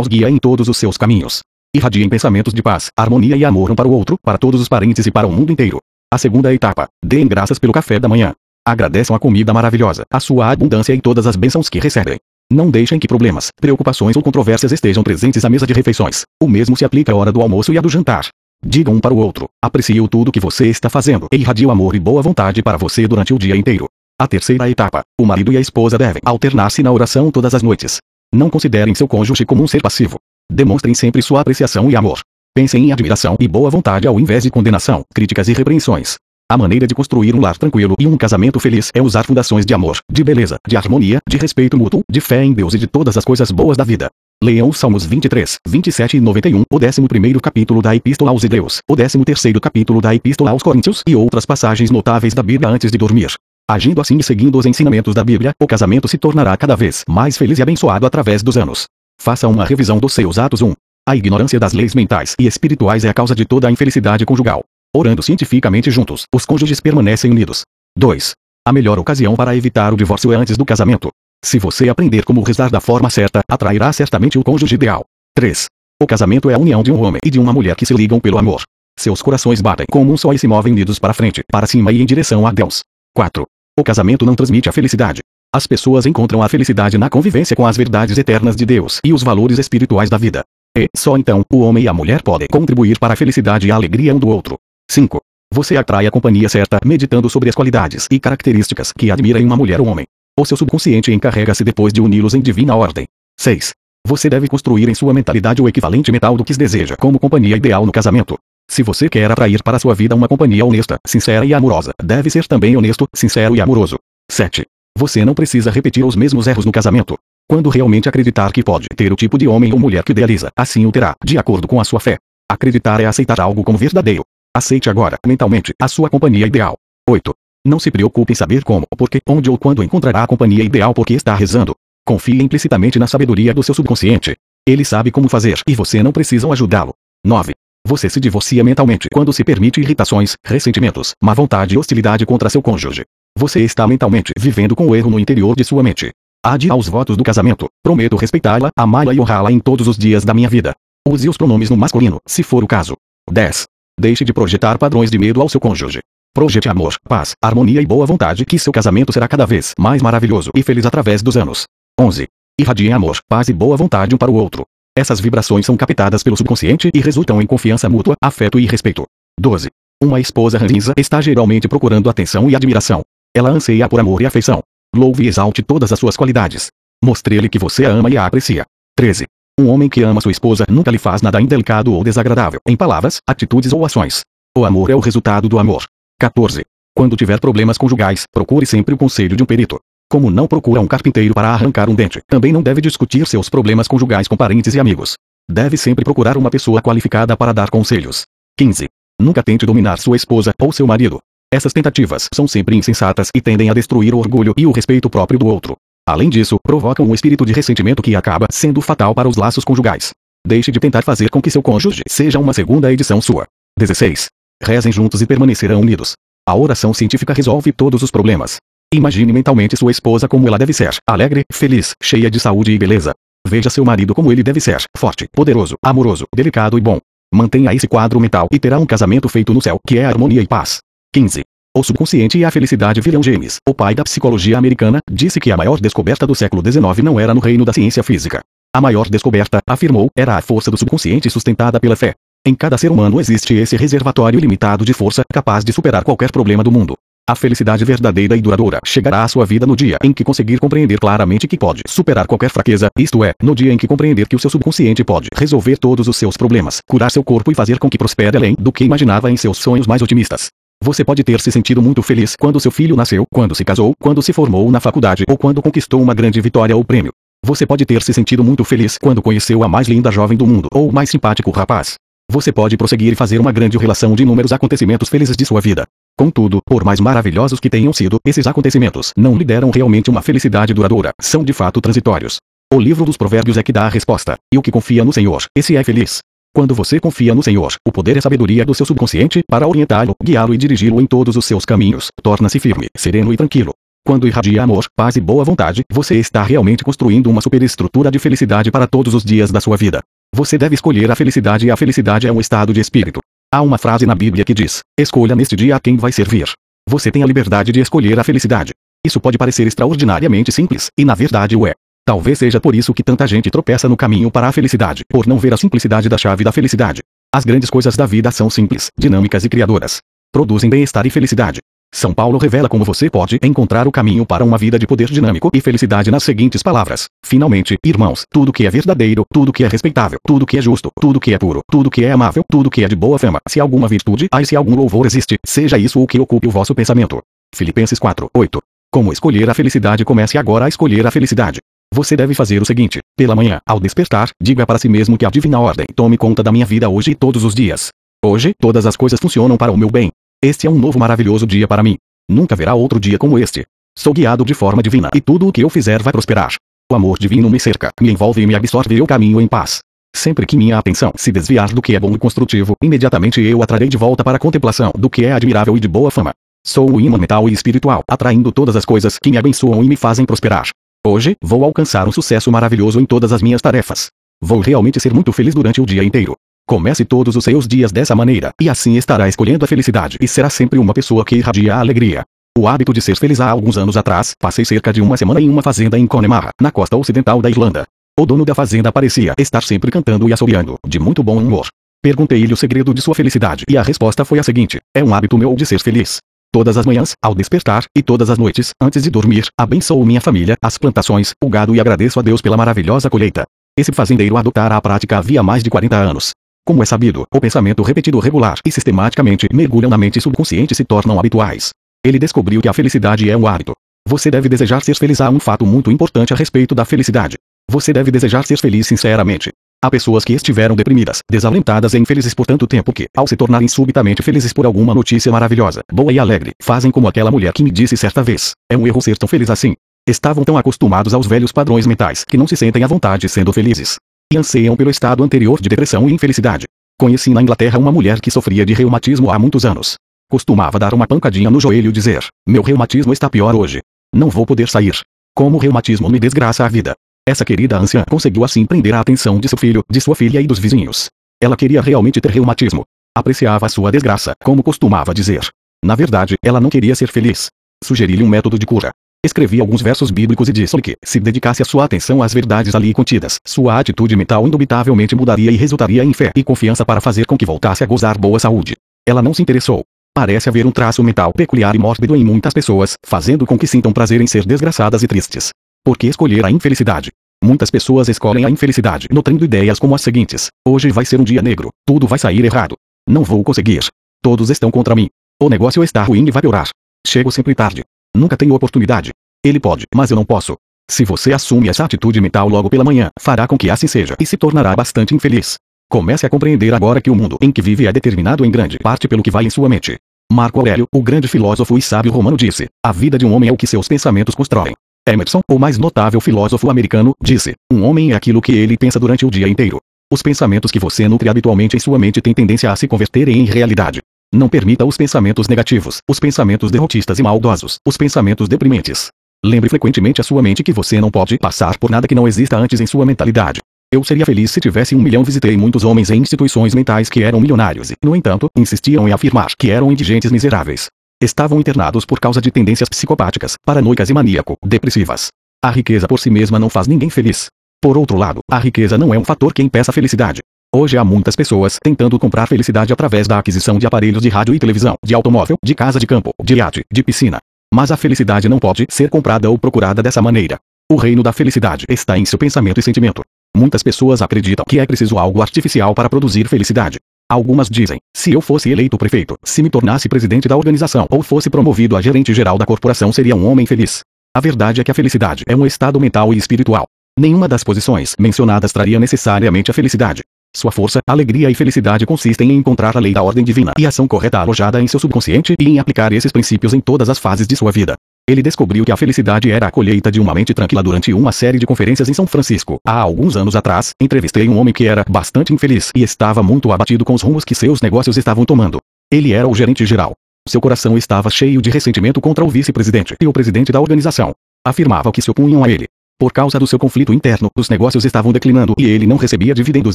os 0.00 0.08
guia 0.08 0.28
em 0.28 0.38
todos 0.38 0.68
os 0.68 0.76
seus 0.76 0.98
caminhos. 0.98 1.38
Irradiem 1.72 2.08
pensamentos 2.08 2.52
de 2.52 2.64
paz, 2.64 2.88
harmonia 2.98 3.36
e 3.36 3.44
amor 3.44 3.70
um 3.70 3.76
para 3.76 3.86
o 3.86 3.92
outro, 3.92 4.16
para 4.24 4.38
todos 4.38 4.60
os 4.60 4.68
parentes 4.68 5.06
e 5.06 5.10
para 5.12 5.28
o 5.28 5.30
mundo 5.30 5.52
inteiro. 5.52 5.78
A 6.12 6.18
segunda 6.18 6.52
etapa, 6.52 6.88
deem 7.04 7.28
graças 7.28 7.60
pelo 7.60 7.72
café 7.72 8.00
da 8.00 8.08
manhã. 8.08 8.34
Agradeçam 8.66 9.14
a 9.14 9.18
comida 9.20 9.54
maravilhosa, 9.54 10.02
a 10.12 10.18
sua 10.18 10.50
abundância 10.50 10.92
e 10.92 11.00
todas 11.00 11.24
as 11.24 11.36
bênçãos 11.36 11.68
que 11.68 11.78
recebem. 11.78 12.18
Não 12.52 12.68
deixem 12.68 12.98
que 12.98 13.06
problemas, 13.06 13.50
preocupações 13.60 14.16
ou 14.16 14.22
controvérsias 14.22 14.72
estejam 14.72 15.04
presentes 15.04 15.44
à 15.44 15.48
mesa 15.48 15.68
de 15.68 15.72
refeições. 15.72 16.24
O 16.42 16.48
mesmo 16.48 16.76
se 16.76 16.84
aplica 16.84 17.12
à 17.12 17.14
hora 17.14 17.30
do 17.30 17.40
almoço 17.40 17.72
e 17.72 17.78
à 17.78 17.80
do 17.80 17.88
jantar. 17.88 18.26
Diga 18.64 18.90
um 18.90 18.98
para 18.98 19.14
o 19.14 19.18
outro, 19.18 19.46
aprecie 19.62 20.00
o 20.00 20.08
tudo 20.08 20.32
que 20.32 20.40
você 20.40 20.66
está 20.66 20.90
fazendo 20.90 21.28
e 21.32 21.36
irradie 21.36 21.64
o 21.64 21.70
amor 21.70 21.94
e 21.94 22.00
boa 22.00 22.20
vontade 22.20 22.60
para 22.60 22.76
você 22.76 23.06
durante 23.06 23.32
o 23.32 23.38
dia 23.38 23.54
inteiro. 23.54 23.86
A 24.20 24.26
terceira 24.26 24.68
etapa, 24.68 25.02
o 25.20 25.24
marido 25.24 25.52
e 25.52 25.56
a 25.56 25.60
esposa 25.60 25.96
devem 25.96 26.22
alternar-se 26.24 26.82
na 26.82 26.90
oração 26.90 27.30
todas 27.30 27.54
as 27.54 27.62
noites. 27.62 27.98
Não 28.34 28.50
considerem 28.50 28.96
seu 28.96 29.06
cônjuge 29.06 29.44
como 29.44 29.62
um 29.62 29.68
ser 29.68 29.80
passivo. 29.80 30.16
Demonstrem 30.50 30.92
sempre 30.92 31.22
sua 31.22 31.40
apreciação 31.40 31.88
e 31.88 31.94
amor. 31.94 32.18
Pensem 32.52 32.86
em 32.86 32.92
admiração 32.92 33.36
e 33.38 33.46
boa 33.46 33.70
vontade 33.70 34.08
ao 34.08 34.18
invés 34.18 34.42
de 34.42 34.50
condenação, 34.50 35.04
críticas 35.14 35.46
e 35.46 35.52
repreensões. 35.52 36.16
A 36.48 36.56
maneira 36.56 36.86
de 36.86 36.94
construir 36.94 37.34
um 37.34 37.40
lar 37.40 37.58
tranquilo 37.58 37.96
e 37.98 38.06
um 38.06 38.16
casamento 38.16 38.60
feliz 38.60 38.92
é 38.94 39.02
usar 39.02 39.24
fundações 39.24 39.66
de 39.66 39.74
amor, 39.74 39.98
de 40.08 40.22
beleza, 40.22 40.58
de 40.64 40.76
harmonia, 40.76 41.18
de 41.28 41.36
respeito 41.36 41.76
mútuo, 41.76 42.02
de 42.08 42.20
fé 42.20 42.44
em 42.44 42.52
Deus 42.52 42.72
e 42.72 42.78
de 42.78 42.86
todas 42.86 43.16
as 43.16 43.24
coisas 43.24 43.50
boas 43.50 43.76
da 43.76 43.82
vida. 43.82 44.08
Leiam 44.40 44.68
os 44.68 44.78
Salmos 44.78 45.04
23, 45.04 45.58
27 45.66 46.18
e 46.18 46.20
91, 46.20 46.62
o 46.70 46.76
11 46.76 47.40
capítulo 47.42 47.82
da 47.82 47.96
Epístola 47.96 48.30
aos 48.30 48.44
Hebreus, 48.44 48.78
o 48.88 48.94
13 48.94 49.18
capítulo 49.60 50.00
da 50.00 50.14
Epístola 50.14 50.52
aos 50.52 50.62
Coríntios 50.62 51.02
e 51.08 51.16
outras 51.16 51.44
passagens 51.44 51.90
notáveis 51.90 52.32
da 52.32 52.44
Bíblia 52.44 52.70
antes 52.70 52.92
de 52.92 52.98
dormir. 52.98 53.32
Agindo 53.68 54.00
assim 54.00 54.16
e 54.16 54.22
seguindo 54.22 54.56
os 54.56 54.66
ensinamentos 54.66 55.16
da 55.16 55.24
Bíblia, 55.24 55.50
o 55.60 55.66
casamento 55.66 56.06
se 56.06 56.16
tornará 56.16 56.56
cada 56.56 56.76
vez 56.76 57.02
mais 57.08 57.36
feliz 57.36 57.58
e 57.58 57.62
abençoado 57.62 58.06
através 58.06 58.44
dos 58.44 58.56
anos. 58.56 58.84
Faça 59.20 59.48
uma 59.48 59.64
revisão 59.64 59.98
dos 59.98 60.12
seus 60.12 60.38
atos 60.38 60.62
1. 60.62 60.74
A 61.08 61.16
ignorância 61.16 61.58
das 61.58 61.72
leis 61.72 61.92
mentais 61.92 62.36
e 62.38 62.46
espirituais 62.46 63.04
é 63.04 63.08
a 63.08 63.14
causa 63.14 63.34
de 63.34 63.44
toda 63.44 63.66
a 63.66 63.72
infelicidade 63.72 64.24
conjugal. 64.24 64.62
Orando 64.96 65.22
cientificamente 65.22 65.90
juntos, 65.90 66.22
os 66.34 66.46
cônjuges 66.46 66.80
permanecem 66.80 67.30
unidos. 67.30 67.64
2. 67.98 68.32
A 68.66 68.72
melhor 68.72 68.98
ocasião 68.98 69.36
para 69.36 69.54
evitar 69.54 69.92
o 69.92 69.96
divórcio 69.96 70.32
é 70.32 70.36
antes 70.36 70.56
do 70.56 70.64
casamento. 70.64 71.10
Se 71.44 71.58
você 71.58 71.90
aprender 71.90 72.24
como 72.24 72.40
rezar 72.40 72.70
da 72.70 72.80
forma 72.80 73.10
certa, 73.10 73.40
atrairá 73.46 73.92
certamente 73.92 74.38
o 74.38 74.42
cônjuge 74.42 74.74
ideal. 74.74 75.04
3. 75.34 75.66
O 76.02 76.06
casamento 76.06 76.48
é 76.48 76.54
a 76.54 76.58
união 76.58 76.82
de 76.82 76.90
um 76.90 77.02
homem 77.02 77.20
e 77.22 77.28
de 77.28 77.38
uma 77.38 77.52
mulher 77.52 77.76
que 77.76 77.84
se 77.84 77.92
ligam 77.92 78.18
pelo 78.18 78.38
amor. 78.38 78.62
Seus 78.98 79.20
corações 79.20 79.60
batem 79.60 79.84
como 79.90 80.10
um 80.10 80.16
só 80.16 80.32
e 80.32 80.38
se 80.38 80.48
movem 80.48 80.72
unidos 80.72 80.98
para 80.98 81.12
frente, 81.12 81.42
para 81.52 81.66
cima 81.66 81.92
e 81.92 82.00
em 82.00 82.06
direção 82.06 82.46
a 82.46 82.50
Deus. 82.50 82.82
4. 83.14 83.44
O 83.78 83.84
casamento 83.84 84.24
não 84.24 84.34
transmite 84.34 84.70
a 84.70 84.72
felicidade. 84.72 85.20
As 85.54 85.66
pessoas 85.66 86.06
encontram 86.06 86.42
a 86.42 86.48
felicidade 86.48 86.96
na 86.96 87.10
convivência 87.10 87.54
com 87.54 87.66
as 87.66 87.76
verdades 87.76 88.16
eternas 88.16 88.56
de 88.56 88.64
Deus 88.64 88.98
e 89.04 89.12
os 89.12 89.22
valores 89.22 89.58
espirituais 89.58 90.08
da 90.08 90.16
vida. 90.16 90.42
E, 90.74 90.88
só 90.96 91.18
então, 91.18 91.42
o 91.52 91.60
homem 91.60 91.84
e 91.84 91.88
a 91.88 91.92
mulher 91.92 92.22
podem 92.22 92.48
contribuir 92.50 92.98
para 92.98 93.12
a 93.12 93.16
felicidade 93.16 93.66
e 93.66 93.70
a 93.70 93.74
alegria 93.74 94.14
um 94.14 94.18
do 94.18 94.28
outro. 94.28 94.56
5. 94.90 95.20
Você 95.52 95.76
atrai 95.76 96.06
a 96.06 96.10
companhia 96.10 96.48
certa 96.48 96.78
meditando 96.84 97.28
sobre 97.30 97.48
as 97.48 97.54
qualidades 97.54 98.06
e 98.10 98.18
características 98.18 98.92
que 98.92 99.10
admira 99.10 99.40
em 99.40 99.44
uma 99.44 99.56
mulher 99.56 99.80
ou 99.80 99.86
homem. 99.86 100.06
O 100.38 100.44
seu 100.44 100.56
subconsciente 100.56 101.12
encarrega-se 101.12 101.64
depois 101.64 101.92
de 101.92 102.00
uni-los 102.00 102.34
em 102.34 102.40
divina 102.40 102.74
ordem. 102.74 103.06
6. 103.38 103.72
Você 104.06 104.28
deve 104.28 104.48
construir 104.48 104.88
em 104.88 104.94
sua 104.94 105.14
mentalidade 105.14 105.60
o 105.60 105.68
equivalente 105.68 106.12
mental 106.12 106.36
do 106.36 106.44
que 106.44 106.54
deseja 106.54 106.96
como 106.96 107.18
companhia 107.18 107.56
ideal 107.56 107.84
no 107.84 107.92
casamento. 107.92 108.38
Se 108.68 108.82
você 108.82 109.08
quer 109.08 109.30
atrair 109.30 109.62
para 109.62 109.78
sua 109.78 109.94
vida 109.94 110.14
uma 110.14 110.28
companhia 110.28 110.64
honesta, 110.64 110.98
sincera 111.06 111.44
e 111.44 111.54
amorosa, 111.54 111.92
deve 112.02 112.28
ser 112.28 112.46
também 112.46 112.76
honesto, 112.76 113.06
sincero 113.14 113.56
e 113.56 113.60
amoroso. 113.60 113.98
7. 114.30 114.64
Você 114.98 115.24
não 115.24 115.34
precisa 115.34 115.70
repetir 115.70 116.04
os 116.04 116.16
mesmos 116.16 116.46
erros 116.46 116.64
no 116.64 116.72
casamento. 116.72 117.16
Quando 117.48 117.70
realmente 117.70 118.08
acreditar 118.08 118.52
que 118.52 118.62
pode 118.62 118.88
ter 118.96 119.12
o 119.12 119.16
tipo 119.16 119.38
de 119.38 119.46
homem 119.46 119.72
ou 119.72 119.78
mulher 119.78 120.02
que 120.02 120.12
idealiza, 120.12 120.50
assim 120.56 120.84
o 120.84 120.92
terá, 120.92 121.14
de 121.24 121.38
acordo 121.38 121.68
com 121.68 121.80
a 121.80 121.84
sua 121.84 122.00
fé. 122.00 122.18
Acreditar 122.50 123.00
é 123.00 123.06
aceitar 123.06 123.40
algo 123.40 123.62
como 123.62 123.78
verdadeiro. 123.78 124.22
Aceite 124.56 124.88
agora, 124.88 125.18
mentalmente, 125.26 125.74
a 125.78 125.86
sua 125.86 126.08
companhia 126.08 126.46
ideal. 126.46 126.78
8. 127.06 127.34
Não 127.66 127.78
se 127.78 127.90
preocupe 127.90 128.32
em 128.32 128.34
saber 128.34 128.64
como, 128.64 128.86
porque, 128.96 129.20
onde 129.28 129.50
ou 129.50 129.58
quando 129.58 129.84
encontrará 129.84 130.22
a 130.22 130.26
companhia 130.26 130.64
ideal 130.64 130.94
porque 130.94 131.12
está 131.12 131.34
rezando. 131.34 131.76
Confie 132.06 132.42
implicitamente 132.42 132.98
na 132.98 133.06
sabedoria 133.06 133.52
do 133.52 133.62
seu 133.62 133.74
subconsciente. 133.74 134.34
Ele 134.66 134.82
sabe 134.82 135.10
como 135.10 135.28
fazer 135.28 135.60
e 135.68 135.74
você 135.74 136.02
não 136.02 136.10
precisa 136.10 136.50
ajudá-lo. 136.50 136.94
9. 137.22 137.52
Você 137.86 138.08
se 138.08 138.18
divorcia 138.18 138.64
mentalmente 138.64 139.10
quando 139.12 139.30
se 139.30 139.44
permite 139.44 139.78
irritações, 139.78 140.36
ressentimentos, 140.42 141.12
má 141.22 141.34
vontade 141.34 141.74
e 141.74 141.78
hostilidade 141.78 142.24
contra 142.24 142.48
seu 142.48 142.62
cônjuge. 142.62 143.04
Você 143.36 143.60
está 143.60 143.86
mentalmente 143.86 144.32
vivendo 144.38 144.74
com 144.74 144.86
o 144.86 144.96
erro 144.96 145.10
no 145.10 145.20
interior 145.20 145.54
de 145.54 145.64
sua 145.64 145.82
mente. 145.82 146.12
Ade 146.42 146.70
aos 146.70 146.88
votos 146.88 147.14
do 147.14 147.22
casamento. 147.22 147.68
Prometo 147.82 148.16
respeitá-la, 148.16 148.70
amá-la 148.74 149.12
e 149.12 149.20
honrá-la 149.20 149.52
em 149.52 149.58
todos 149.58 149.86
os 149.86 149.98
dias 149.98 150.24
da 150.24 150.32
minha 150.32 150.48
vida. 150.48 150.72
Use 151.06 151.28
os 151.28 151.36
pronomes 151.36 151.68
no 151.68 151.76
masculino, 151.76 152.22
se 152.26 152.42
for 152.42 152.64
o 152.64 152.66
caso. 152.66 152.94
10. 153.30 153.66
Deixe 153.98 154.24
de 154.24 154.32
projetar 154.32 154.76
padrões 154.76 155.10
de 155.10 155.18
medo 155.18 155.40
ao 155.40 155.48
seu 155.48 155.58
cônjuge. 155.58 156.00
Projete 156.34 156.68
amor, 156.68 156.96
paz, 157.08 157.32
harmonia 157.42 157.80
e 157.80 157.86
boa 157.86 158.04
vontade 158.04 158.44
que 158.44 158.58
seu 158.58 158.70
casamento 158.70 159.10
será 159.10 159.26
cada 159.26 159.46
vez 159.46 159.72
mais 159.78 160.02
maravilhoso 160.02 160.50
e 160.54 160.62
feliz 160.62 160.84
através 160.84 161.22
dos 161.22 161.34
anos. 161.34 161.64
11. 161.98 162.26
Irradiem 162.60 162.92
amor, 162.92 163.18
paz 163.26 163.48
e 163.48 163.54
boa 163.54 163.74
vontade 163.74 164.14
um 164.14 164.18
para 164.18 164.30
o 164.30 164.34
outro. 164.34 164.66
Essas 164.94 165.18
vibrações 165.18 165.64
são 165.64 165.76
captadas 165.78 166.22
pelo 166.22 166.36
subconsciente 166.36 166.90
e 166.92 167.00
resultam 167.00 167.40
em 167.40 167.46
confiança 167.46 167.88
mútua, 167.88 168.14
afeto 168.22 168.60
e 168.60 168.66
respeito. 168.66 169.04
12. 169.40 169.70
Uma 170.02 170.20
esposa 170.20 170.58
ranzinza 170.58 170.92
está 170.98 171.22
geralmente 171.22 171.66
procurando 171.66 172.10
atenção 172.10 172.50
e 172.50 172.54
admiração. 172.54 173.00
Ela 173.34 173.48
anseia 173.48 173.88
por 173.88 173.98
amor 173.98 174.20
e 174.20 174.26
afeição. 174.26 174.62
Louve 174.94 175.24
e 175.24 175.28
exalte 175.28 175.62
todas 175.62 175.90
as 175.90 175.98
suas 175.98 176.16
qualidades. 176.18 176.68
Mostre-lhe 177.02 177.48
que 177.48 177.58
você 177.58 177.86
a 177.86 177.90
ama 177.90 178.10
e 178.10 178.16
a 178.18 178.26
aprecia. 178.26 178.64
13. 178.94 179.24
Um 179.58 179.70
homem 179.70 179.88
que 179.88 180.02
ama 180.02 180.20
sua 180.20 180.32
esposa 180.32 180.66
nunca 180.68 180.90
lhe 180.90 180.98
faz 180.98 181.22
nada 181.22 181.40
indelicado 181.40 181.90
ou 181.94 182.04
desagradável, 182.04 182.60
em 182.68 182.76
palavras, 182.76 183.20
atitudes 183.26 183.72
ou 183.72 183.86
ações. 183.86 184.20
O 184.54 184.66
amor 184.66 184.90
é 184.90 184.94
o 184.94 185.00
resultado 185.00 185.48
do 185.48 185.58
amor. 185.58 185.86
14. 186.20 186.62
Quando 186.94 187.16
tiver 187.16 187.40
problemas 187.40 187.78
conjugais, 187.78 188.24
procure 188.30 188.66
sempre 188.66 188.94
o 188.94 188.98
conselho 188.98 189.34
de 189.34 189.42
um 189.42 189.46
perito. 189.46 189.80
Como 190.10 190.30
não 190.30 190.46
procura 190.46 190.82
um 190.82 190.86
carpinteiro 190.86 191.32
para 191.32 191.48
arrancar 191.48 191.88
um 191.88 191.94
dente, 191.94 192.20
também 192.28 192.52
não 192.52 192.62
deve 192.62 192.82
discutir 192.82 193.26
seus 193.26 193.48
problemas 193.48 193.88
conjugais 193.88 194.28
com 194.28 194.36
parentes 194.36 194.74
e 194.74 194.80
amigos. 194.80 195.14
Deve 195.50 195.78
sempre 195.78 196.04
procurar 196.04 196.36
uma 196.36 196.50
pessoa 196.50 196.82
qualificada 196.82 197.34
para 197.34 197.54
dar 197.54 197.70
conselhos. 197.70 198.24
15. 198.58 198.88
Nunca 199.18 199.42
tente 199.42 199.64
dominar 199.64 199.98
sua 199.98 200.16
esposa 200.16 200.52
ou 200.60 200.70
seu 200.70 200.86
marido. 200.86 201.18
Essas 201.50 201.72
tentativas 201.72 202.28
são 202.34 202.46
sempre 202.46 202.76
insensatas 202.76 203.30
e 203.34 203.40
tendem 203.40 203.70
a 203.70 203.74
destruir 203.74 204.14
o 204.14 204.18
orgulho 204.18 204.52
e 204.54 204.66
o 204.66 204.72
respeito 204.72 205.08
próprio 205.08 205.38
do 205.38 205.46
outro. 205.46 205.78
Além 206.08 206.30
disso, 206.30 206.56
provocam 206.62 207.04
um 207.04 207.14
espírito 207.14 207.44
de 207.44 207.52
ressentimento 207.52 208.00
que 208.00 208.14
acaba 208.14 208.46
sendo 208.50 208.80
fatal 208.80 209.12
para 209.12 209.28
os 209.28 209.36
laços 209.36 209.64
conjugais. 209.64 210.10
Deixe 210.46 210.70
de 210.70 210.78
tentar 210.78 211.02
fazer 211.02 211.28
com 211.28 211.42
que 211.42 211.50
seu 211.50 211.60
cônjuge 211.60 212.02
seja 212.06 212.38
uma 212.38 212.52
segunda 212.52 212.92
edição 212.92 213.20
sua. 213.20 213.46
16. 213.76 214.28
Rezem 214.62 214.92
juntos 214.92 215.20
e 215.20 215.26
permanecerão 215.26 215.80
unidos. 215.80 216.12
A 216.48 216.54
oração 216.54 216.94
científica 216.94 217.32
resolve 217.32 217.72
todos 217.72 218.04
os 218.04 218.10
problemas. 218.12 218.58
Imagine 218.94 219.32
mentalmente 219.32 219.76
sua 219.76 219.90
esposa 219.90 220.28
como 220.28 220.46
ela 220.46 220.56
deve 220.56 220.72
ser, 220.72 220.96
alegre, 221.08 221.44
feliz, 221.52 221.94
cheia 222.00 222.30
de 222.30 222.38
saúde 222.38 222.70
e 222.70 222.78
beleza. 222.78 223.12
Veja 223.46 223.68
seu 223.68 223.84
marido 223.84 224.14
como 224.14 224.30
ele 224.30 224.44
deve 224.44 224.60
ser, 224.60 224.84
forte, 224.96 225.26
poderoso, 225.32 225.74
amoroso, 225.84 226.24
delicado 226.34 226.78
e 226.78 226.80
bom. 226.80 227.00
Mantenha 227.34 227.74
esse 227.74 227.88
quadro 227.88 228.20
mental 228.20 228.46
e 228.52 228.60
terá 228.60 228.78
um 228.78 228.86
casamento 228.86 229.28
feito 229.28 229.52
no 229.52 229.60
céu, 229.60 229.80
que 229.84 229.98
é 229.98 230.04
harmonia 230.04 230.40
e 230.40 230.46
paz. 230.46 230.78
15. 231.12 231.42
O 231.76 231.82
subconsciente 231.82 232.38
e 232.38 232.44
a 232.46 232.50
felicidade 232.50 233.02
William 233.04 233.22
James, 233.22 233.58
o 233.68 233.74
pai 233.74 233.94
da 233.94 234.02
psicologia 234.02 234.56
americana, 234.56 235.00
disse 235.12 235.38
que 235.38 235.52
a 235.52 235.58
maior 235.58 235.78
descoberta 235.78 236.26
do 236.26 236.34
século 236.34 236.62
XIX 236.64 237.04
não 237.04 237.20
era 237.20 237.34
no 237.34 237.40
reino 237.40 237.66
da 237.66 237.72
ciência 237.74 238.02
física. 238.02 238.40
A 238.74 238.80
maior 238.80 239.10
descoberta, 239.10 239.58
afirmou, 239.68 240.08
era 240.16 240.38
a 240.38 240.40
força 240.40 240.70
do 240.70 240.78
subconsciente 240.78 241.28
sustentada 241.28 241.78
pela 241.78 241.94
fé. 241.94 242.14
Em 242.46 242.54
cada 242.54 242.78
ser 242.78 242.90
humano 242.90 243.20
existe 243.20 243.52
esse 243.52 243.76
reservatório 243.76 244.38
ilimitado 244.38 244.86
de 244.86 244.94
força, 244.94 245.22
capaz 245.30 245.66
de 245.66 245.72
superar 245.74 246.02
qualquer 246.02 246.32
problema 246.32 246.64
do 246.64 246.72
mundo. 246.72 246.94
A 247.28 247.34
felicidade 247.34 247.84
verdadeira 247.84 248.34
e 248.38 248.40
duradoura 248.40 248.80
chegará 248.82 249.22
à 249.22 249.28
sua 249.28 249.44
vida 249.44 249.66
no 249.66 249.76
dia 249.76 249.98
em 250.02 250.14
que 250.14 250.24
conseguir 250.24 250.58
compreender 250.58 250.98
claramente 250.98 251.46
que 251.46 251.58
pode 251.58 251.82
superar 251.86 252.26
qualquer 252.26 252.48
fraqueza, 252.48 252.88
isto 252.98 253.22
é, 253.22 253.34
no 253.42 253.54
dia 253.54 253.70
em 253.70 253.76
que 253.76 253.86
compreender 253.86 254.26
que 254.28 254.36
o 254.36 254.38
seu 254.38 254.48
subconsciente 254.48 255.04
pode 255.04 255.28
resolver 255.34 255.76
todos 255.76 256.08
os 256.08 256.16
seus 256.16 256.38
problemas, 256.38 256.78
curar 256.88 257.10
seu 257.10 257.22
corpo 257.22 257.52
e 257.52 257.54
fazer 257.54 257.78
com 257.78 257.90
que 257.90 257.98
prospere 257.98 258.38
além 258.38 258.56
do 258.58 258.72
que 258.72 258.82
imaginava 258.82 259.30
em 259.30 259.36
seus 259.36 259.58
sonhos 259.58 259.86
mais 259.86 260.00
otimistas. 260.00 260.48
Você 260.86 261.04
pode 261.04 261.24
ter 261.24 261.40
se 261.40 261.50
sentido 261.50 261.82
muito 261.82 262.00
feliz 262.00 262.36
quando 262.38 262.60
seu 262.60 262.70
filho 262.70 262.94
nasceu, 262.94 263.24
quando 263.32 263.54
se 263.56 263.64
casou, 263.64 263.92
quando 263.98 264.22
se 264.22 264.32
formou 264.32 264.70
na 264.70 264.78
faculdade 264.78 265.24
ou 265.28 265.36
quando 265.36 265.60
conquistou 265.60 266.00
uma 266.00 266.14
grande 266.14 266.40
vitória 266.40 266.76
ou 266.76 266.84
prêmio. 266.84 267.12
Você 267.44 267.66
pode 267.66 267.84
ter 267.84 268.02
se 268.02 268.12
sentido 268.12 268.44
muito 268.44 268.64
feliz 268.64 268.96
quando 268.96 269.20
conheceu 269.20 269.64
a 269.64 269.68
mais 269.68 269.88
linda 269.88 270.12
jovem 270.12 270.38
do 270.38 270.46
mundo 270.46 270.68
ou 270.72 270.88
o 270.88 270.92
mais 270.92 271.10
simpático 271.10 271.50
rapaz. 271.50 271.94
Você 272.30 272.52
pode 272.52 272.76
prosseguir 272.76 273.12
e 273.12 273.16
fazer 273.16 273.40
uma 273.40 273.50
grande 273.50 273.76
relação 273.76 274.14
de 274.14 274.22
inúmeros 274.22 274.52
acontecimentos 274.52 275.08
felizes 275.08 275.36
de 275.36 275.44
sua 275.44 275.60
vida. 275.60 275.86
Contudo, 276.16 276.60
por 276.64 276.84
mais 276.84 277.00
maravilhosos 277.00 277.58
que 277.58 277.68
tenham 277.68 277.92
sido, 277.92 278.18
esses 278.24 278.46
acontecimentos 278.46 279.12
não 279.16 279.36
lhe 279.36 279.44
deram 279.44 279.70
realmente 279.70 280.08
uma 280.08 280.22
felicidade 280.22 280.72
duradoura, 280.72 281.10
são 281.20 281.44
de 281.44 281.52
fato 281.52 281.80
transitórios. 281.80 282.36
O 282.72 282.78
livro 282.78 283.04
dos 283.04 283.16
provérbios 283.16 283.56
é 283.56 283.62
que 283.62 283.72
dá 283.72 283.86
a 283.86 283.88
resposta, 283.88 284.36
e 284.52 284.58
o 284.58 284.62
que 284.62 284.70
confia 284.70 285.04
no 285.04 285.12
Senhor, 285.12 285.44
esse 285.56 285.76
é 285.76 285.84
feliz. 285.84 286.18
Quando 286.56 286.74
você 286.74 286.98
confia 286.98 287.34
no 287.34 287.42
Senhor, 287.42 287.74
o 287.86 287.92
poder 287.92 288.16
e 288.16 288.18
a 288.18 288.22
sabedoria 288.22 288.64
do 288.64 288.74
seu 288.74 288.86
subconsciente 288.86 289.42
para 289.46 289.68
orientá-lo, 289.68 290.14
guiá-lo 290.24 290.54
e 290.54 290.56
dirigi-lo 290.56 291.02
em 291.02 291.06
todos 291.06 291.36
os 291.36 291.44
seus 291.44 291.66
caminhos, 291.66 292.08
torna-se 292.22 292.58
firme, 292.58 292.86
sereno 292.96 293.30
e 293.30 293.36
tranquilo. 293.36 293.74
Quando 294.06 294.26
irradia 294.26 294.62
amor, 294.62 294.86
paz 294.96 295.16
e 295.16 295.20
boa 295.20 295.44
vontade, 295.44 295.82
você 295.92 296.14
está 296.14 296.42
realmente 296.42 296.82
construindo 296.82 297.28
uma 297.28 297.42
superestrutura 297.42 298.10
de 298.10 298.18
felicidade 298.18 298.70
para 298.70 298.86
todos 298.86 299.12
os 299.12 299.22
dias 299.22 299.50
da 299.50 299.60
sua 299.60 299.76
vida. 299.76 300.00
Você 300.34 300.56
deve 300.56 300.74
escolher 300.74 301.10
a 301.10 301.14
felicidade 301.14 301.66
e 301.66 301.70
a 301.70 301.76
felicidade 301.76 302.26
é 302.26 302.32
um 302.32 302.40
estado 302.40 302.72
de 302.72 302.80
espírito. 302.80 303.20
Há 303.52 303.60
uma 303.60 303.76
frase 303.76 304.06
na 304.06 304.14
Bíblia 304.14 304.42
que 304.42 304.54
diz: 304.54 304.80
Escolha 304.98 305.36
neste 305.36 305.56
dia 305.56 305.76
a 305.76 305.80
quem 305.80 305.98
vai 305.98 306.10
servir. 306.10 306.50
Você 306.88 307.10
tem 307.10 307.22
a 307.22 307.26
liberdade 307.26 307.70
de 307.70 307.80
escolher 307.80 308.18
a 308.18 308.24
felicidade. 308.24 308.72
Isso 309.06 309.20
pode 309.20 309.36
parecer 309.36 309.66
extraordinariamente 309.66 310.50
simples, 310.50 310.88
e 310.98 311.04
na 311.04 311.14
verdade 311.14 311.54
o 311.54 311.66
é. 311.66 311.74
Talvez 312.06 312.38
seja 312.38 312.60
por 312.60 312.76
isso 312.76 312.94
que 312.94 313.02
tanta 313.02 313.26
gente 313.26 313.50
tropeça 313.50 313.88
no 313.88 313.96
caminho 313.96 314.30
para 314.30 314.46
a 314.46 314.52
felicidade, 314.52 315.02
por 315.08 315.26
não 315.26 315.40
ver 315.40 315.52
a 315.52 315.56
simplicidade 315.56 316.08
da 316.08 316.16
chave 316.16 316.44
da 316.44 316.52
felicidade. 316.52 317.02
As 317.34 317.44
grandes 317.44 317.68
coisas 317.68 317.96
da 317.96 318.06
vida 318.06 318.30
são 318.30 318.48
simples, 318.48 318.92
dinâmicas 318.96 319.44
e 319.44 319.48
criadoras. 319.48 320.00
Produzem 320.32 320.70
bem-estar 320.70 321.04
e 321.04 321.10
felicidade. 321.10 321.58
São 321.92 322.14
Paulo 322.14 322.38
revela 322.38 322.68
como 322.68 322.84
você 322.84 323.10
pode 323.10 323.40
encontrar 323.42 323.88
o 323.88 323.90
caminho 323.90 324.24
para 324.24 324.44
uma 324.44 324.56
vida 324.56 324.78
de 324.78 324.86
poder 324.86 325.08
dinâmico 325.08 325.50
e 325.52 325.60
felicidade 325.60 326.08
nas 326.08 326.22
seguintes 326.22 326.62
palavras. 326.62 327.06
Finalmente, 327.24 327.76
irmãos, 327.84 328.22
tudo 328.32 328.52
que 328.52 328.64
é 328.64 328.70
verdadeiro, 328.70 329.24
tudo 329.32 329.52
que 329.52 329.64
é 329.64 329.68
respeitável, 329.68 330.20
tudo 330.24 330.46
que 330.46 330.58
é 330.58 330.62
justo, 330.62 330.92
tudo 331.00 331.18
que 331.18 331.34
é 331.34 331.38
puro, 331.38 331.60
tudo 331.68 331.90
que 331.90 332.04
é 332.04 332.12
amável, 332.12 332.44
tudo 332.48 332.70
que 332.70 332.84
é 332.84 332.88
de 332.88 332.94
boa 332.94 333.18
fama, 333.18 333.40
se 333.48 333.58
alguma 333.58 333.88
virtude 333.88 334.28
há 334.30 334.40
e 334.40 334.46
se 334.46 334.54
algum 334.54 334.76
louvor 334.76 335.06
existe, 335.06 335.38
seja 335.44 335.76
isso 335.76 336.00
o 336.00 336.06
que 336.06 336.20
ocupe 336.20 336.46
o 336.46 336.52
vosso 336.52 336.72
pensamento. 336.72 337.20
Filipenses 337.52 337.98
4, 337.98 338.30
8. 338.32 338.62
Como 338.92 339.12
escolher 339.12 339.50
a 339.50 339.54
felicidade 339.54 340.04
comece 340.04 340.38
agora 340.38 340.66
a 340.66 340.68
escolher 340.68 341.04
a 341.04 341.10
felicidade. 341.10 341.58
Você 341.96 342.14
deve 342.14 342.34
fazer 342.34 342.60
o 342.60 342.66
seguinte: 342.66 342.98
pela 343.16 343.34
manhã, 343.34 343.58
ao 343.66 343.80
despertar, 343.80 344.28
diga 344.38 344.66
para 344.66 344.78
si 344.78 344.86
mesmo 344.86 345.16
que 345.16 345.24
a 345.24 345.30
divina 345.30 345.58
ordem 345.58 345.86
tome 345.94 346.18
conta 346.18 346.42
da 346.42 346.52
minha 346.52 346.66
vida 346.66 346.90
hoje 346.90 347.12
e 347.12 347.14
todos 347.14 347.42
os 347.42 347.54
dias. 347.54 347.88
Hoje, 348.22 348.52
todas 348.60 348.84
as 348.84 348.98
coisas 348.98 349.18
funcionam 349.18 349.56
para 349.56 349.72
o 349.72 349.78
meu 349.78 349.88
bem. 349.88 350.10
Este 350.44 350.66
é 350.66 350.70
um 350.70 350.78
novo 350.78 350.98
maravilhoso 350.98 351.46
dia 351.46 351.66
para 351.66 351.82
mim. 351.82 351.96
Nunca 352.30 352.54
haverá 352.54 352.74
outro 352.74 353.00
dia 353.00 353.16
como 353.16 353.38
este. 353.38 353.64
Sou 353.96 354.12
guiado 354.12 354.44
de 354.44 354.52
forma 354.52 354.82
divina 354.82 355.08
e 355.14 355.22
tudo 355.22 355.48
o 355.48 355.52
que 355.52 355.64
eu 355.64 355.70
fizer 355.70 356.02
vai 356.02 356.12
prosperar. 356.12 356.56
O 356.92 356.94
amor 356.94 357.18
divino 357.18 357.48
me 357.48 357.58
cerca, 357.58 357.88
me 357.98 358.10
envolve 358.10 358.42
e 358.42 358.46
me 358.46 358.54
absorve 358.54 358.94
e 358.94 358.98
eu 358.98 359.06
caminho 359.06 359.40
em 359.40 359.48
paz. 359.48 359.78
Sempre 360.14 360.44
que 360.44 360.54
minha 360.54 360.76
atenção 360.76 361.12
se 361.16 361.32
desviar 361.32 361.72
do 361.72 361.80
que 361.80 361.96
é 361.96 362.00
bom 362.00 362.12
e 362.12 362.18
construtivo, 362.18 362.74
imediatamente 362.84 363.40
eu 363.40 363.62
atrarei 363.62 363.88
de 363.88 363.96
volta 363.96 364.22
para 364.22 364.36
a 364.36 364.40
contemplação 364.40 364.92
do 364.98 365.08
que 365.08 365.24
é 365.24 365.32
admirável 365.32 365.74
e 365.74 365.80
de 365.80 365.88
boa 365.88 366.10
fama. 366.10 366.32
Sou 366.62 366.92
o 366.92 367.00
imã 367.00 367.16
mental 367.16 367.48
e 367.48 367.54
espiritual, 367.54 368.02
atraindo 368.06 368.52
todas 368.52 368.76
as 368.76 368.84
coisas 368.84 369.16
que 369.18 369.30
me 369.30 369.38
abençoam 369.38 369.82
e 369.82 369.88
me 369.88 369.96
fazem 369.96 370.26
prosperar. 370.26 370.68
Hoje, 371.06 371.36
vou 371.40 371.62
alcançar 371.62 372.08
um 372.08 372.12
sucesso 372.12 372.50
maravilhoso 372.50 372.98
em 372.98 373.06
todas 373.06 373.32
as 373.32 373.40
minhas 373.40 373.62
tarefas. 373.62 374.08
Vou 374.42 374.58
realmente 374.58 374.98
ser 374.98 375.14
muito 375.14 375.32
feliz 375.32 375.54
durante 375.54 375.80
o 375.80 375.86
dia 375.86 376.02
inteiro. 376.02 376.34
Comece 376.66 377.04
todos 377.04 377.36
os 377.36 377.44
seus 377.44 377.68
dias 377.68 377.92
dessa 377.92 378.16
maneira, 378.16 378.50
e 378.60 378.68
assim 378.68 378.96
estará 378.96 379.28
escolhendo 379.28 379.64
a 379.64 379.68
felicidade 379.68 380.18
e 380.20 380.26
será 380.26 380.50
sempre 380.50 380.80
uma 380.80 380.92
pessoa 380.92 381.24
que 381.24 381.36
irradia 381.36 381.76
a 381.76 381.78
alegria. 381.78 382.24
O 382.58 382.66
hábito 382.66 382.92
de 382.92 383.00
ser 383.00 383.16
feliz 383.16 383.40
há 383.40 383.48
alguns 383.48 383.78
anos 383.78 383.96
atrás, 383.96 384.32
passei 384.36 384.64
cerca 384.64 384.92
de 384.92 385.00
uma 385.00 385.16
semana 385.16 385.40
em 385.40 385.48
uma 385.48 385.62
fazenda 385.62 385.96
em 385.96 386.08
Connemara, 386.08 386.50
na 386.60 386.72
costa 386.72 386.96
ocidental 386.96 387.40
da 387.40 387.48
Irlanda. 387.48 387.86
O 388.18 388.26
dono 388.26 388.44
da 388.44 388.54
fazenda 388.54 388.90
parecia 388.90 389.32
estar 389.38 389.62
sempre 389.62 389.92
cantando 389.92 390.28
e 390.28 390.32
assobiando, 390.32 390.76
de 390.84 390.98
muito 390.98 391.22
bom 391.22 391.38
humor. 391.38 391.68
Perguntei-lhe 392.02 392.52
o 392.52 392.56
segredo 392.56 392.92
de 392.92 393.00
sua 393.00 393.14
felicidade 393.14 393.64
e 393.68 393.78
a 393.78 393.82
resposta 393.82 394.24
foi 394.24 394.40
a 394.40 394.42
seguinte: 394.42 394.80
é 394.92 395.04
um 395.04 395.14
hábito 395.14 395.38
meu 395.38 395.54
de 395.54 395.64
ser 395.64 395.78
feliz. 395.78 396.18
Todas 396.56 396.78
as 396.78 396.86
manhãs, 396.86 397.12
ao 397.22 397.34
despertar, 397.34 397.84
e 397.94 398.02
todas 398.02 398.30
as 398.30 398.38
noites, 398.38 398.70
antes 398.80 399.02
de 399.02 399.10
dormir, 399.10 399.46
abençoo 399.60 400.02
minha 400.06 400.22
família, 400.22 400.56
as 400.64 400.78
plantações, 400.78 401.32
o 401.44 401.50
gado 401.50 401.76
e 401.76 401.80
agradeço 401.80 402.18
a 402.18 402.22
Deus 402.22 402.40
pela 402.40 402.56
maravilhosa 402.56 403.10
colheita. 403.10 403.44
Esse 403.78 403.92
fazendeiro 403.92 404.38
adotara 404.38 404.74
a 404.74 404.80
prática 404.80 405.18
havia 405.18 405.42
mais 405.42 405.62
de 405.62 405.68
40 405.68 405.94
anos. 405.94 406.30
Como 406.66 406.82
é 406.82 406.86
sabido, 406.86 407.26
o 407.30 407.40
pensamento 407.42 407.82
repetido 407.82 408.18
regular 408.18 408.58
e 408.64 408.72
sistematicamente 408.72 409.46
mergulham 409.52 409.90
na 409.90 409.98
mente 409.98 410.18
subconsciente 410.18 410.72
e 410.72 410.74
se 410.74 410.82
tornam 410.82 411.18
habituais. 411.18 411.72
Ele 412.02 412.18
descobriu 412.18 412.62
que 412.62 412.68
a 412.70 412.72
felicidade 412.72 413.28
é 413.28 413.36
um 413.36 413.46
hábito. 413.46 413.74
Você 414.08 414.30
deve 414.30 414.48
desejar 414.48 414.82
ser 414.82 414.96
feliz. 414.96 415.20
Há 415.20 415.28
um 415.28 415.38
fato 415.38 415.66
muito 415.66 415.90
importante 415.90 416.32
a 416.32 416.36
respeito 416.36 416.74
da 416.74 416.86
felicidade. 416.86 417.36
Você 417.70 417.92
deve 417.92 418.10
desejar 418.10 418.46
ser 418.46 418.56
feliz 418.56 418.86
sinceramente. 418.86 419.52
Há 419.82 419.90
pessoas 419.90 420.24
que 420.24 420.32
estiveram 420.32 420.74
deprimidas, 420.74 421.20
desalentadas 421.30 421.94
e 421.94 421.98
infelizes 421.98 422.34
por 422.34 422.46
tanto 422.46 422.66
tempo 422.66 422.92
que, 422.92 423.06
ao 423.16 423.26
se 423.26 423.36
tornarem 423.36 423.68
subitamente 423.68 424.22
felizes 424.22 424.52
por 424.52 424.64
alguma 424.64 424.94
notícia 424.94 425.30
maravilhosa, 425.30 425.82
boa 425.92 426.12
e 426.12 426.18
alegre, 426.18 426.52
fazem 426.62 426.90
como 426.90 427.06
aquela 427.06 427.30
mulher 427.30 427.52
que 427.52 427.62
me 427.62 427.70
disse 427.70 427.96
certa 427.96 428.22
vez: 428.22 428.52
é 428.70 428.76
um 428.76 428.86
erro 428.86 429.02
ser 429.02 429.18
tão 429.18 429.28
feliz 429.28 429.50
assim. 429.50 429.74
Estavam 430.08 430.44
tão 430.44 430.56
acostumados 430.56 431.12
aos 431.12 431.26
velhos 431.26 431.52
padrões 431.52 431.86
mentais 431.86 432.24
que 432.24 432.36
não 432.36 432.46
se 432.46 432.56
sentem 432.56 432.82
à 432.84 432.86
vontade 432.86 433.28
sendo 433.28 433.52
felizes 433.52 433.96
e 434.32 434.36
anseiam 434.36 434.76
pelo 434.76 434.90
estado 434.90 435.22
anterior 435.22 435.60
de 435.60 435.68
depressão 435.68 436.08
e 436.08 436.12
infelicidade. 436.12 436.66
Conheci 436.98 437.30
na 437.30 437.42
Inglaterra 437.42 437.78
uma 437.78 437.92
mulher 437.92 438.20
que 438.20 438.30
sofria 438.30 438.64
de 438.64 438.74
reumatismo 438.74 439.30
há 439.30 439.38
muitos 439.38 439.64
anos. 439.64 439.96
Costumava 440.28 440.78
dar 440.78 440.94
uma 440.94 441.06
pancadinha 441.06 441.50
no 441.50 441.60
joelho 441.60 441.90
e 441.90 441.92
dizer: 441.92 442.26
Meu 442.48 442.62
reumatismo 442.62 443.12
está 443.12 443.30
pior 443.30 443.54
hoje. 443.54 443.80
Não 444.14 444.30
vou 444.30 444.46
poder 444.46 444.68
sair. 444.68 444.98
Como 445.34 445.56
o 445.56 445.60
reumatismo 445.60 446.08
me 446.08 446.18
desgraça 446.18 446.64
a 446.64 446.68
vida. 446.68 446.94
Essa 447.28 447.44
querida 447.44 447.76
anciã 447.76 448.04
conseguiu 448.08 448.44
assim 448.44 448.64
prender 448.64 448.94
a 448.94 449.00
atenção 449.00 449.40
de 449.40 449.48
seu 449.48 449.58
filho, 449.58 449.82
de 449.90 450.00
sua 450.00 450.14
filha 450.14 450.40
e 450.40 450.46
dos 450.46 450.60
vizinhos. 450.60 451.10
Ela 451.42 451.56
queria 451.56 451.82
realmente 451.82 452.20
ter 452.20 452.30
reumatismo. 452.30 452.84
Apreciava 453.16 453.66
a 453.66 453.68
sua 453.68 453.90
desgraça, 453.90 454.34
como 454.44 454.62
costumava 454.62 455.12
dizer. 455.12 455.48
Na 455.84 455.96
verdade, 455.96 456.36
ela 456.40 456.60
não 456.60 456.70
queria 456.70 456.94
ser 456.94 457.08
feliz. 457.08 457.48
Sugeri-lhe 457.82 458.22
um 458.22 458.28
método 458.28 458.56
de 458.56 458.64
cura. 458.64 458.92
Escrevi 459.24 459.60
alguns 459.60 459.82
versos 459.82 460.12
bíblicos 460.12 460.48
e 460.48 460.52
disse-lhe 460.52 460.80
que, 460.80 460.96
se 461.02 461.18
dedicasse 461.18 461.62
a 461.62 461.64
sua 461.64 461.84
atenção 461.84 462.22
às 462.22 462.32
verdades 462.32 462.76
ali 462.76 462.94
contidas, 462.94 463.40
sua 463.44 463.80
atitude 463.80 464.14
mental 464.14 464.46
indubitavelmente 464.46 465.16
mudaria 465.16 465.50
e 465.50 465.56
resultaria 465.56 466.04
em 466.04 466.12
fé 466.12 466.30
e 466.36 466.44
confiança 466.44 466.84
para 466.84 467.00
fazer 467.00 467.26
com 467.26 467.36
que 467.36 467.44
voltasse 467.44 467.82
a 467.82 467.86
gozar 467.88 468.16
boa 468.16 468.38
saúde. 468.38 468.76
Ela 469.04 469.20
não 469.20 469.34
se 469.34 469.42
interessou. 469.42 469.82
Parece 470.14 470.48
haver 470.48 470.64
um 470.64 470.70
traço 470.70 471.02
mental 471.02 471.32
peculiar 471.32 471.74
e 471.74 471.78
mórbido 471.78 472.14
em 472.14 472.24
muitas 472.24 472.54
pessoas, 472.54 472.94
fazendo 473.04 473.44
com 473.44 473.58
que 473.58 473.66
sintam 473.66 473.92
prazer 473.92 474.20
em 474.20 474.26
ser 474.28 474.46
desgraçadas 474.46 475.02
e 475.02 475.08
tristes. 475.08 475.50
Por 475.86 475.96
que 475.96 476.08
escolher 476.08 476.44
a 476.44 476.50
infelicidade? 476.50 477.12
Muitas 477.40 477.70
pessoas 477.70 478.08
escolhem 478.08 478.44
a 478.44 478.50
infelicidade 478.50 479.06
nutrindo 479.08 479.44
ideias 479.44 479.78
como 479.78 479.94
as 479.94 480.02
seguintes: 480.02 480.48
hoje 480.66 480.90
vai 480.90 481.04
ser 481.04 481.20
um 481.20 481.22
dia 481.22 481.40
negro, 481.40 481.68
tudo 481.86 482.08
vai 482.08 482.18
sair 482.18 482.44
errado. 482.44 482.74
Não 483.08 483.22
vou 483.22 483.44
conseguir. 483.44 483.86
Todos 484.20 484.50
estão 484.50 484.68
contra 484.68 484.96
mim. 484.96 485.08
O 485.40 485.48
negócio 485.48 485.84
está 485.84 486.02
ruim 486.02 486.26
e 486.26 486.30
vai 486.32 486.42
piorar. 486.42 486.70
Chego 487.06 487.30
sempre 487.30 487.54
tarde. 487.54 487.84
Nunca 488.16 488.36
tenho 488.36 488.52
oportunidade. 488.52 489.12
Ele 489.44 489.60
pode, 489.60 489.84
mas 489.94 490.10
eu 490.10 490.16
não 490.16 490.24
posso. 490.24 490.56
Se 490.90 491.04
você 491.04 491.32
assume 491.32 491.68
essa 491.68 491.84
atitude 491.84 492.20
mental 492.20 492.48
logo 492.48 492.68
pela 492.68 492.82
manhã, 492.82 493.10
fará 493.20 493.46
com 493.46 493.56
que 493.56 493.70
assim 493.70 493.86
seja 493.86 494.16
e 494.18 494.26
se 494.26 494.36
tornará 494.36 494.74
bastante 494.74 495.14
infeliz. 495.14 495.54
Comece 495.88 496.26
a 496.26 496.28
compreender 496.28 496.74
agora 496.74 497.00
que 497.00 497.10
o 497.10 497.14
mundo 497.14 497.38
em 497.40 497.52
que 497.52 497.62
vive 497.62 497.86
é 497.86 497.92
determinado 497.92 498.44
em 498.44 498.50
grande 498.50 498.76
parte 498.80 499.06
pelo 499.06 499.22
que 499.22 499.30
vai 499.30 499.44
em 499.44 499.50
sua 499.50 499.68
mente. 499.68 499.96
Marco 500.32 500.58
Aurélio, 500.58 500.88
o 500.92 501.00
grande 501.00 501.28
filósofo 501.28 501.78
e 501.78 501.82
sábio 501.82 502.10
romano 502.10 502.36
disse: 502.36 502.66
A 502.84 502.90
vida 502.90 503.16
de 503.16 503.24
um 503.24 503.32
homem 503.32 503.50
é 503.50 503.52
o 503.52 503.56
que 503.56 503.68
seus 503.68 503.86
pensamentos 503.86 504.34
constroem. 504.34 504.74
Emerson, 505.08 505.40
o 505.48 505.56
mais 505.56 505.78
notável 505.78 506.20
filósofo 506.20 506.68
americano, 506.68 507.14
disse: 507.22 507.54
Um 507.72 507.84
homem 507.84 508.10
é 508.10 508.16
aquilo 508.16 508.42
que 508.42 508.52
ele 508.52 508.76
pensa 508.76 508.98
durante 508.98 509.24
o 509.24 509.30
dia 509.30 509.46
inteiro. 509.46 509.80
Os 510.12 510.20
pensamentos 510.20 510.70
que 510.70 510.80
você 510.80 511.08
nutre 511.08 511.28
habitualmente 511.28 511.76
em 511.76 511.80
sua 511.80 511.98
mente 511.98 512.20
têm 512.20 512.34
tendência 512.34 512.72
a 512.72 512.76
se 512.76 512.88
converterem 512.88 513.38
em 513.38 513.44
realidade. 513.44 514.00
Não 514.34 514.48
permita 514.48 514.84
os 514.84 514.96
pensamentos 514.96 515.46
negativos, 515.46 515.98
os 516.10 516.18
pensamentos 516.18 516.72
derrotistas 516.72 517.20
e 517.20 517.22
maldosos, 517.22 517.78
os 517.86 517.96
pensamentos 517.96 518.48
deprimentes. 518.48 519.08
Lembre 519.44 519.70
frequentemente 519.70 520.20
a 520.20 520.24
sua 520.24 520.42
mente 520.42 520.64
que 520.64 520.72
você 520.72 521.00
não 521.00 521.10
pode 521.10 521.38
passar 521.38 521.78
por 521.78 521.88
nada 521.88 522.08
que 522.08 522.14
não 522.14 522.26
exista 522.26 522.56
antes 522.56 522.80
em 522.80 522.86
sua 522.86 523.06
mentalidade. 523.06 523.60
Eu 523.92 524.02
seria 524.02 524.26
feliz 524.26 524.50
se 524.50 524.60
tivesse 524.60 524.96
um 524.96 525.00
milhão. 525.00 525.22
Visitei 525.22 525.56
muitos 525.56 525.84
homens 525.84 526.10
em 526.10 526.20
instituições 526.20 526.74
mentais 526.74 527.08
que 527.08 527.22
eram 527.22 527.40
milionários 527.40 527.92
e, 527.92 527.94
no 528.02 528.16
entanto, 528.16 528.48
insistiam 528.58 529.08
em 529.08 529.12
afirmar 529.12 529.50
que 529.56 529.70
eram 529.70 529.92
indigentes 529.92 530.32
miseráveis. 530.32 530.88
Estavam 531.22 531.58
internados 531.58 532.04
por 532.04 532.20
causa 532.20 532.42
de 532.42 532.50
tendências 532.50 532.90
psicopáticas, 532.90 533.54
paranoicas 533.64 534.10
e 534.10 534.12
maníaco-depressivas. 534.12 535.28
A 535.64 535.70
riqueza 535.70 536.06
por 536.06 536.20
si 536.20 536.28
mesma 536.28 536.58
não 536.58 536.68
faz 536.68 536.86
ninguém 536.86 537.08
feliz. 537.08 537.46
Por 537.80 537.96
outro 537.96 538.18
lado, 538.18 538.40
a 538.50 538.58
riqueza 538.58 538.98
não 538.98 539.14
é 539.14 539.18
um 539.18 539.24
fator 539.24 539.54
que 539.54 539.62
impeça 539.62 539.90
a 539.90 539.94
felicidade. 539.94 540.42
Hoje 540.74 540.98
há 540.98 541.04
muitas 541.04 541.34
pessoas 541.34 541.78
tentando 541.82 542.18
comprar 542.18 542.46
felicidade 542.46 542.92
através 542.92 543.26
da 543.26 543.38
aquisição 543.38 543.78
de 543.78 543.86
aparelhos 543.86 544.20
de 544.20 544.28
rádio 544.28 544.54
e 544.54 544.58
televisão, 544.58 544.94
de 545.02 545.14
automóvel, 545.14 545.56
de 545.64 545.74
casa 545.74 545.98
de 545.98 546.06
campo, 546.06 546.34
de 546.44 546.56
iate, 546.56 546.84
de 546.92 547.02
piscina. 547.02 547.38
Mas 547.72 547.90
a 547.90 547.96
felicidade 547.96 548.46
não 548.46 548.58
pode 548.58 548.86
ser 548.90 549.08
comprada 549.08 549.48
ou 549.48 549.56
procurada 549.56 550.02
dessa 550.02 550.20
maneira. 550.20 550.58
O 550.92 550.96
reino 550.96 551.22
da 551.22 551.32
felicidade 551.32 551.86
está 551.88 552.18
em 552.18 552.26
seu 552.26 552.38
pensamento 552.38 552.78
e 552.78 552.82
sentimento. 552.82 553.22
Muitas 553.56 553.82
pessoas 553.82 554.20
acreditam 554.20 554.66
que 554.68 554.78
é 554.78 554.84
preciso 554.84 555.16
algo 555.16 555.40
artificial 555.40 555.94
para 555.94 556.10
produzir 556.10 556.46
felicidade. 556.46 556.98
Algumas 557.28 557.68
dizem: 557.68 557.98
se 558.16 558.32
eu 558.32 558.40
fosse 558.40 558.70
eleito 558.70 558.96
prefeito, 558.96 559.36
se 559.42 559.62
me 559.62 559.68
tornasse 559.68 560.08
presidente 560.08 560.46
da 560.46 560.56
organização 560.56 561.06
ou 561.10 561.22
fosse 561.22 561.50
promovido 561.50 561.96
a 561.96 562.02
gerente 562.02 562.32
geral 562.32 562.56
da 562.56 562.64
corporação, 562.64 563.12
seria 563.12 563.34
um 563.34 563.44
homem 563.46 563.66
feliz. 563.66 564.00
A 564.34 564.40
verdade 564.40 564.80
é 564.80 564.84
que 564.84 564.90
a 564.90 564.94
felicidade 564.94 565.42
é 565.48 565.56
um 565.56 565.66
estado 565.66 565.98
mental 565.98 566.32
e 566.32 566.36
espiritual. 566.36 566.86
Nenhuma 567.18 567.48
das 567.48 567.64
posições 567.64 568.14
mencionadas 568.18 568.70
traria 568.72 569.00
necessariamente 569.00 569.70
a 569.70 569.74
felicidade. 569.74 570.22
Sua 570.54 570.70
força, 570.70 571.00
alegria 571.06 571.50
e 571.50 571.54
felicidade 571.54 572.06
consistem 572.06 572.52
em 572.52 572.56
encontrar 572.56 572.96
a 572.96 573.00
lei 573.00 573.12
da 573.12 573.22
ordem 573.22 573.44
divina 573.44 573.72
e 573.76 573.86
ação 573.86 574.06
correta 574.06 574.38
alojada 574.38 574.80
em 574.80 574.86
seu 574.86 575.00
subconsciente 575.00 575.54
e 575.58 575.68
em 575.68 575.78
aplicar 575.80 576.12
esses 576.12 576.30
princípios 576.30 576.72
em 576.72 576.80
todas 576.80 577.10
as 577.10 577.18
fases 577.18 577.46
de 577.46 577.56
sua 577.56 577.72
vida. 577.72 577.96
Ele 578.28 578.42
descobriu 578.42 578.84
que 578.84 578.90
a 578.90 578.96
felicidade 578.96 579.52
era 579.52 579.68
a 579.68 579.70
colheita 579.70 580.10
de 580.10 580.20
uma 580.20 580.34
mente 580.34 580.52
tranquila 580.52 580.82
durante 580.82 581.12
uma 581.12 581.30
série 581.30 581.60
de 581.60 581.66
conferências 581.66 582.08
em 582.08 582.12
São 582.12 582.26
Francisco. 582.26 582.80
Há 582.84 582.98
alguns 582.98 583.36
anos 583.36 583.54
atrás, 583.54 583.90
entrevistei 584.02 584.48
um 584.48 584.58
homem 584.58 584.74
que 584.74 584.84
era 584.84 585.04
bastante 585.08 585.52
infeliz 585.52 585.92
e 585.94 586.02
estava 586.02 586.42
muito 586.42 586.72
abatido 586.72 587.04
com 587.04 587.14
os 587.14 587.22
rumos 587.22 587.44
que 587.44 587.54
seus 587.54 587.80
negócios 587.80 588.16
estavam 588.16 588.44
tomando. 588.44 588.78
Ele 589.12 589.32
era 589.32 589.46
o 589.46 589.54
gerente 589.54 589.86
geral. 589.86 590.14
Seu 590.48 590.60
coração 590.60 590.98
estava 590.98 591.30
cheio 591.30 591.62
de 591.62 591.70
ressentimento 591.70 592.20
contra 592.20 592.44
o 592.44 592.48
vice-presidente 592.48 593.14
e 593.20 593.28
o 593.28 593.32
presidente 593.32 593.70
da 593.70 593.80
organização. 593.80 594.32
Afirmava 594.66 595.12
que 595.12 595.22
se 595.22 595.30
opunham 595.30 595.62
a 595.62 595.70
ele. 595.70 595.86
Por 596.18 596.32
causa 596.32 596.58
do 596.58 596.66
seu 596.66 596.80
conflito 596.80 597.12
interno, 597.12 597.48
os 597.56 597.68
negócios 597.68 598.04
estavam 598.04 598.32
declinando 598.32 598.74
e 598.76 598.86
ele 598.86 599.06
não 599.06 599.18
recebia 599.18 599.54
dividendos 599.54 599.94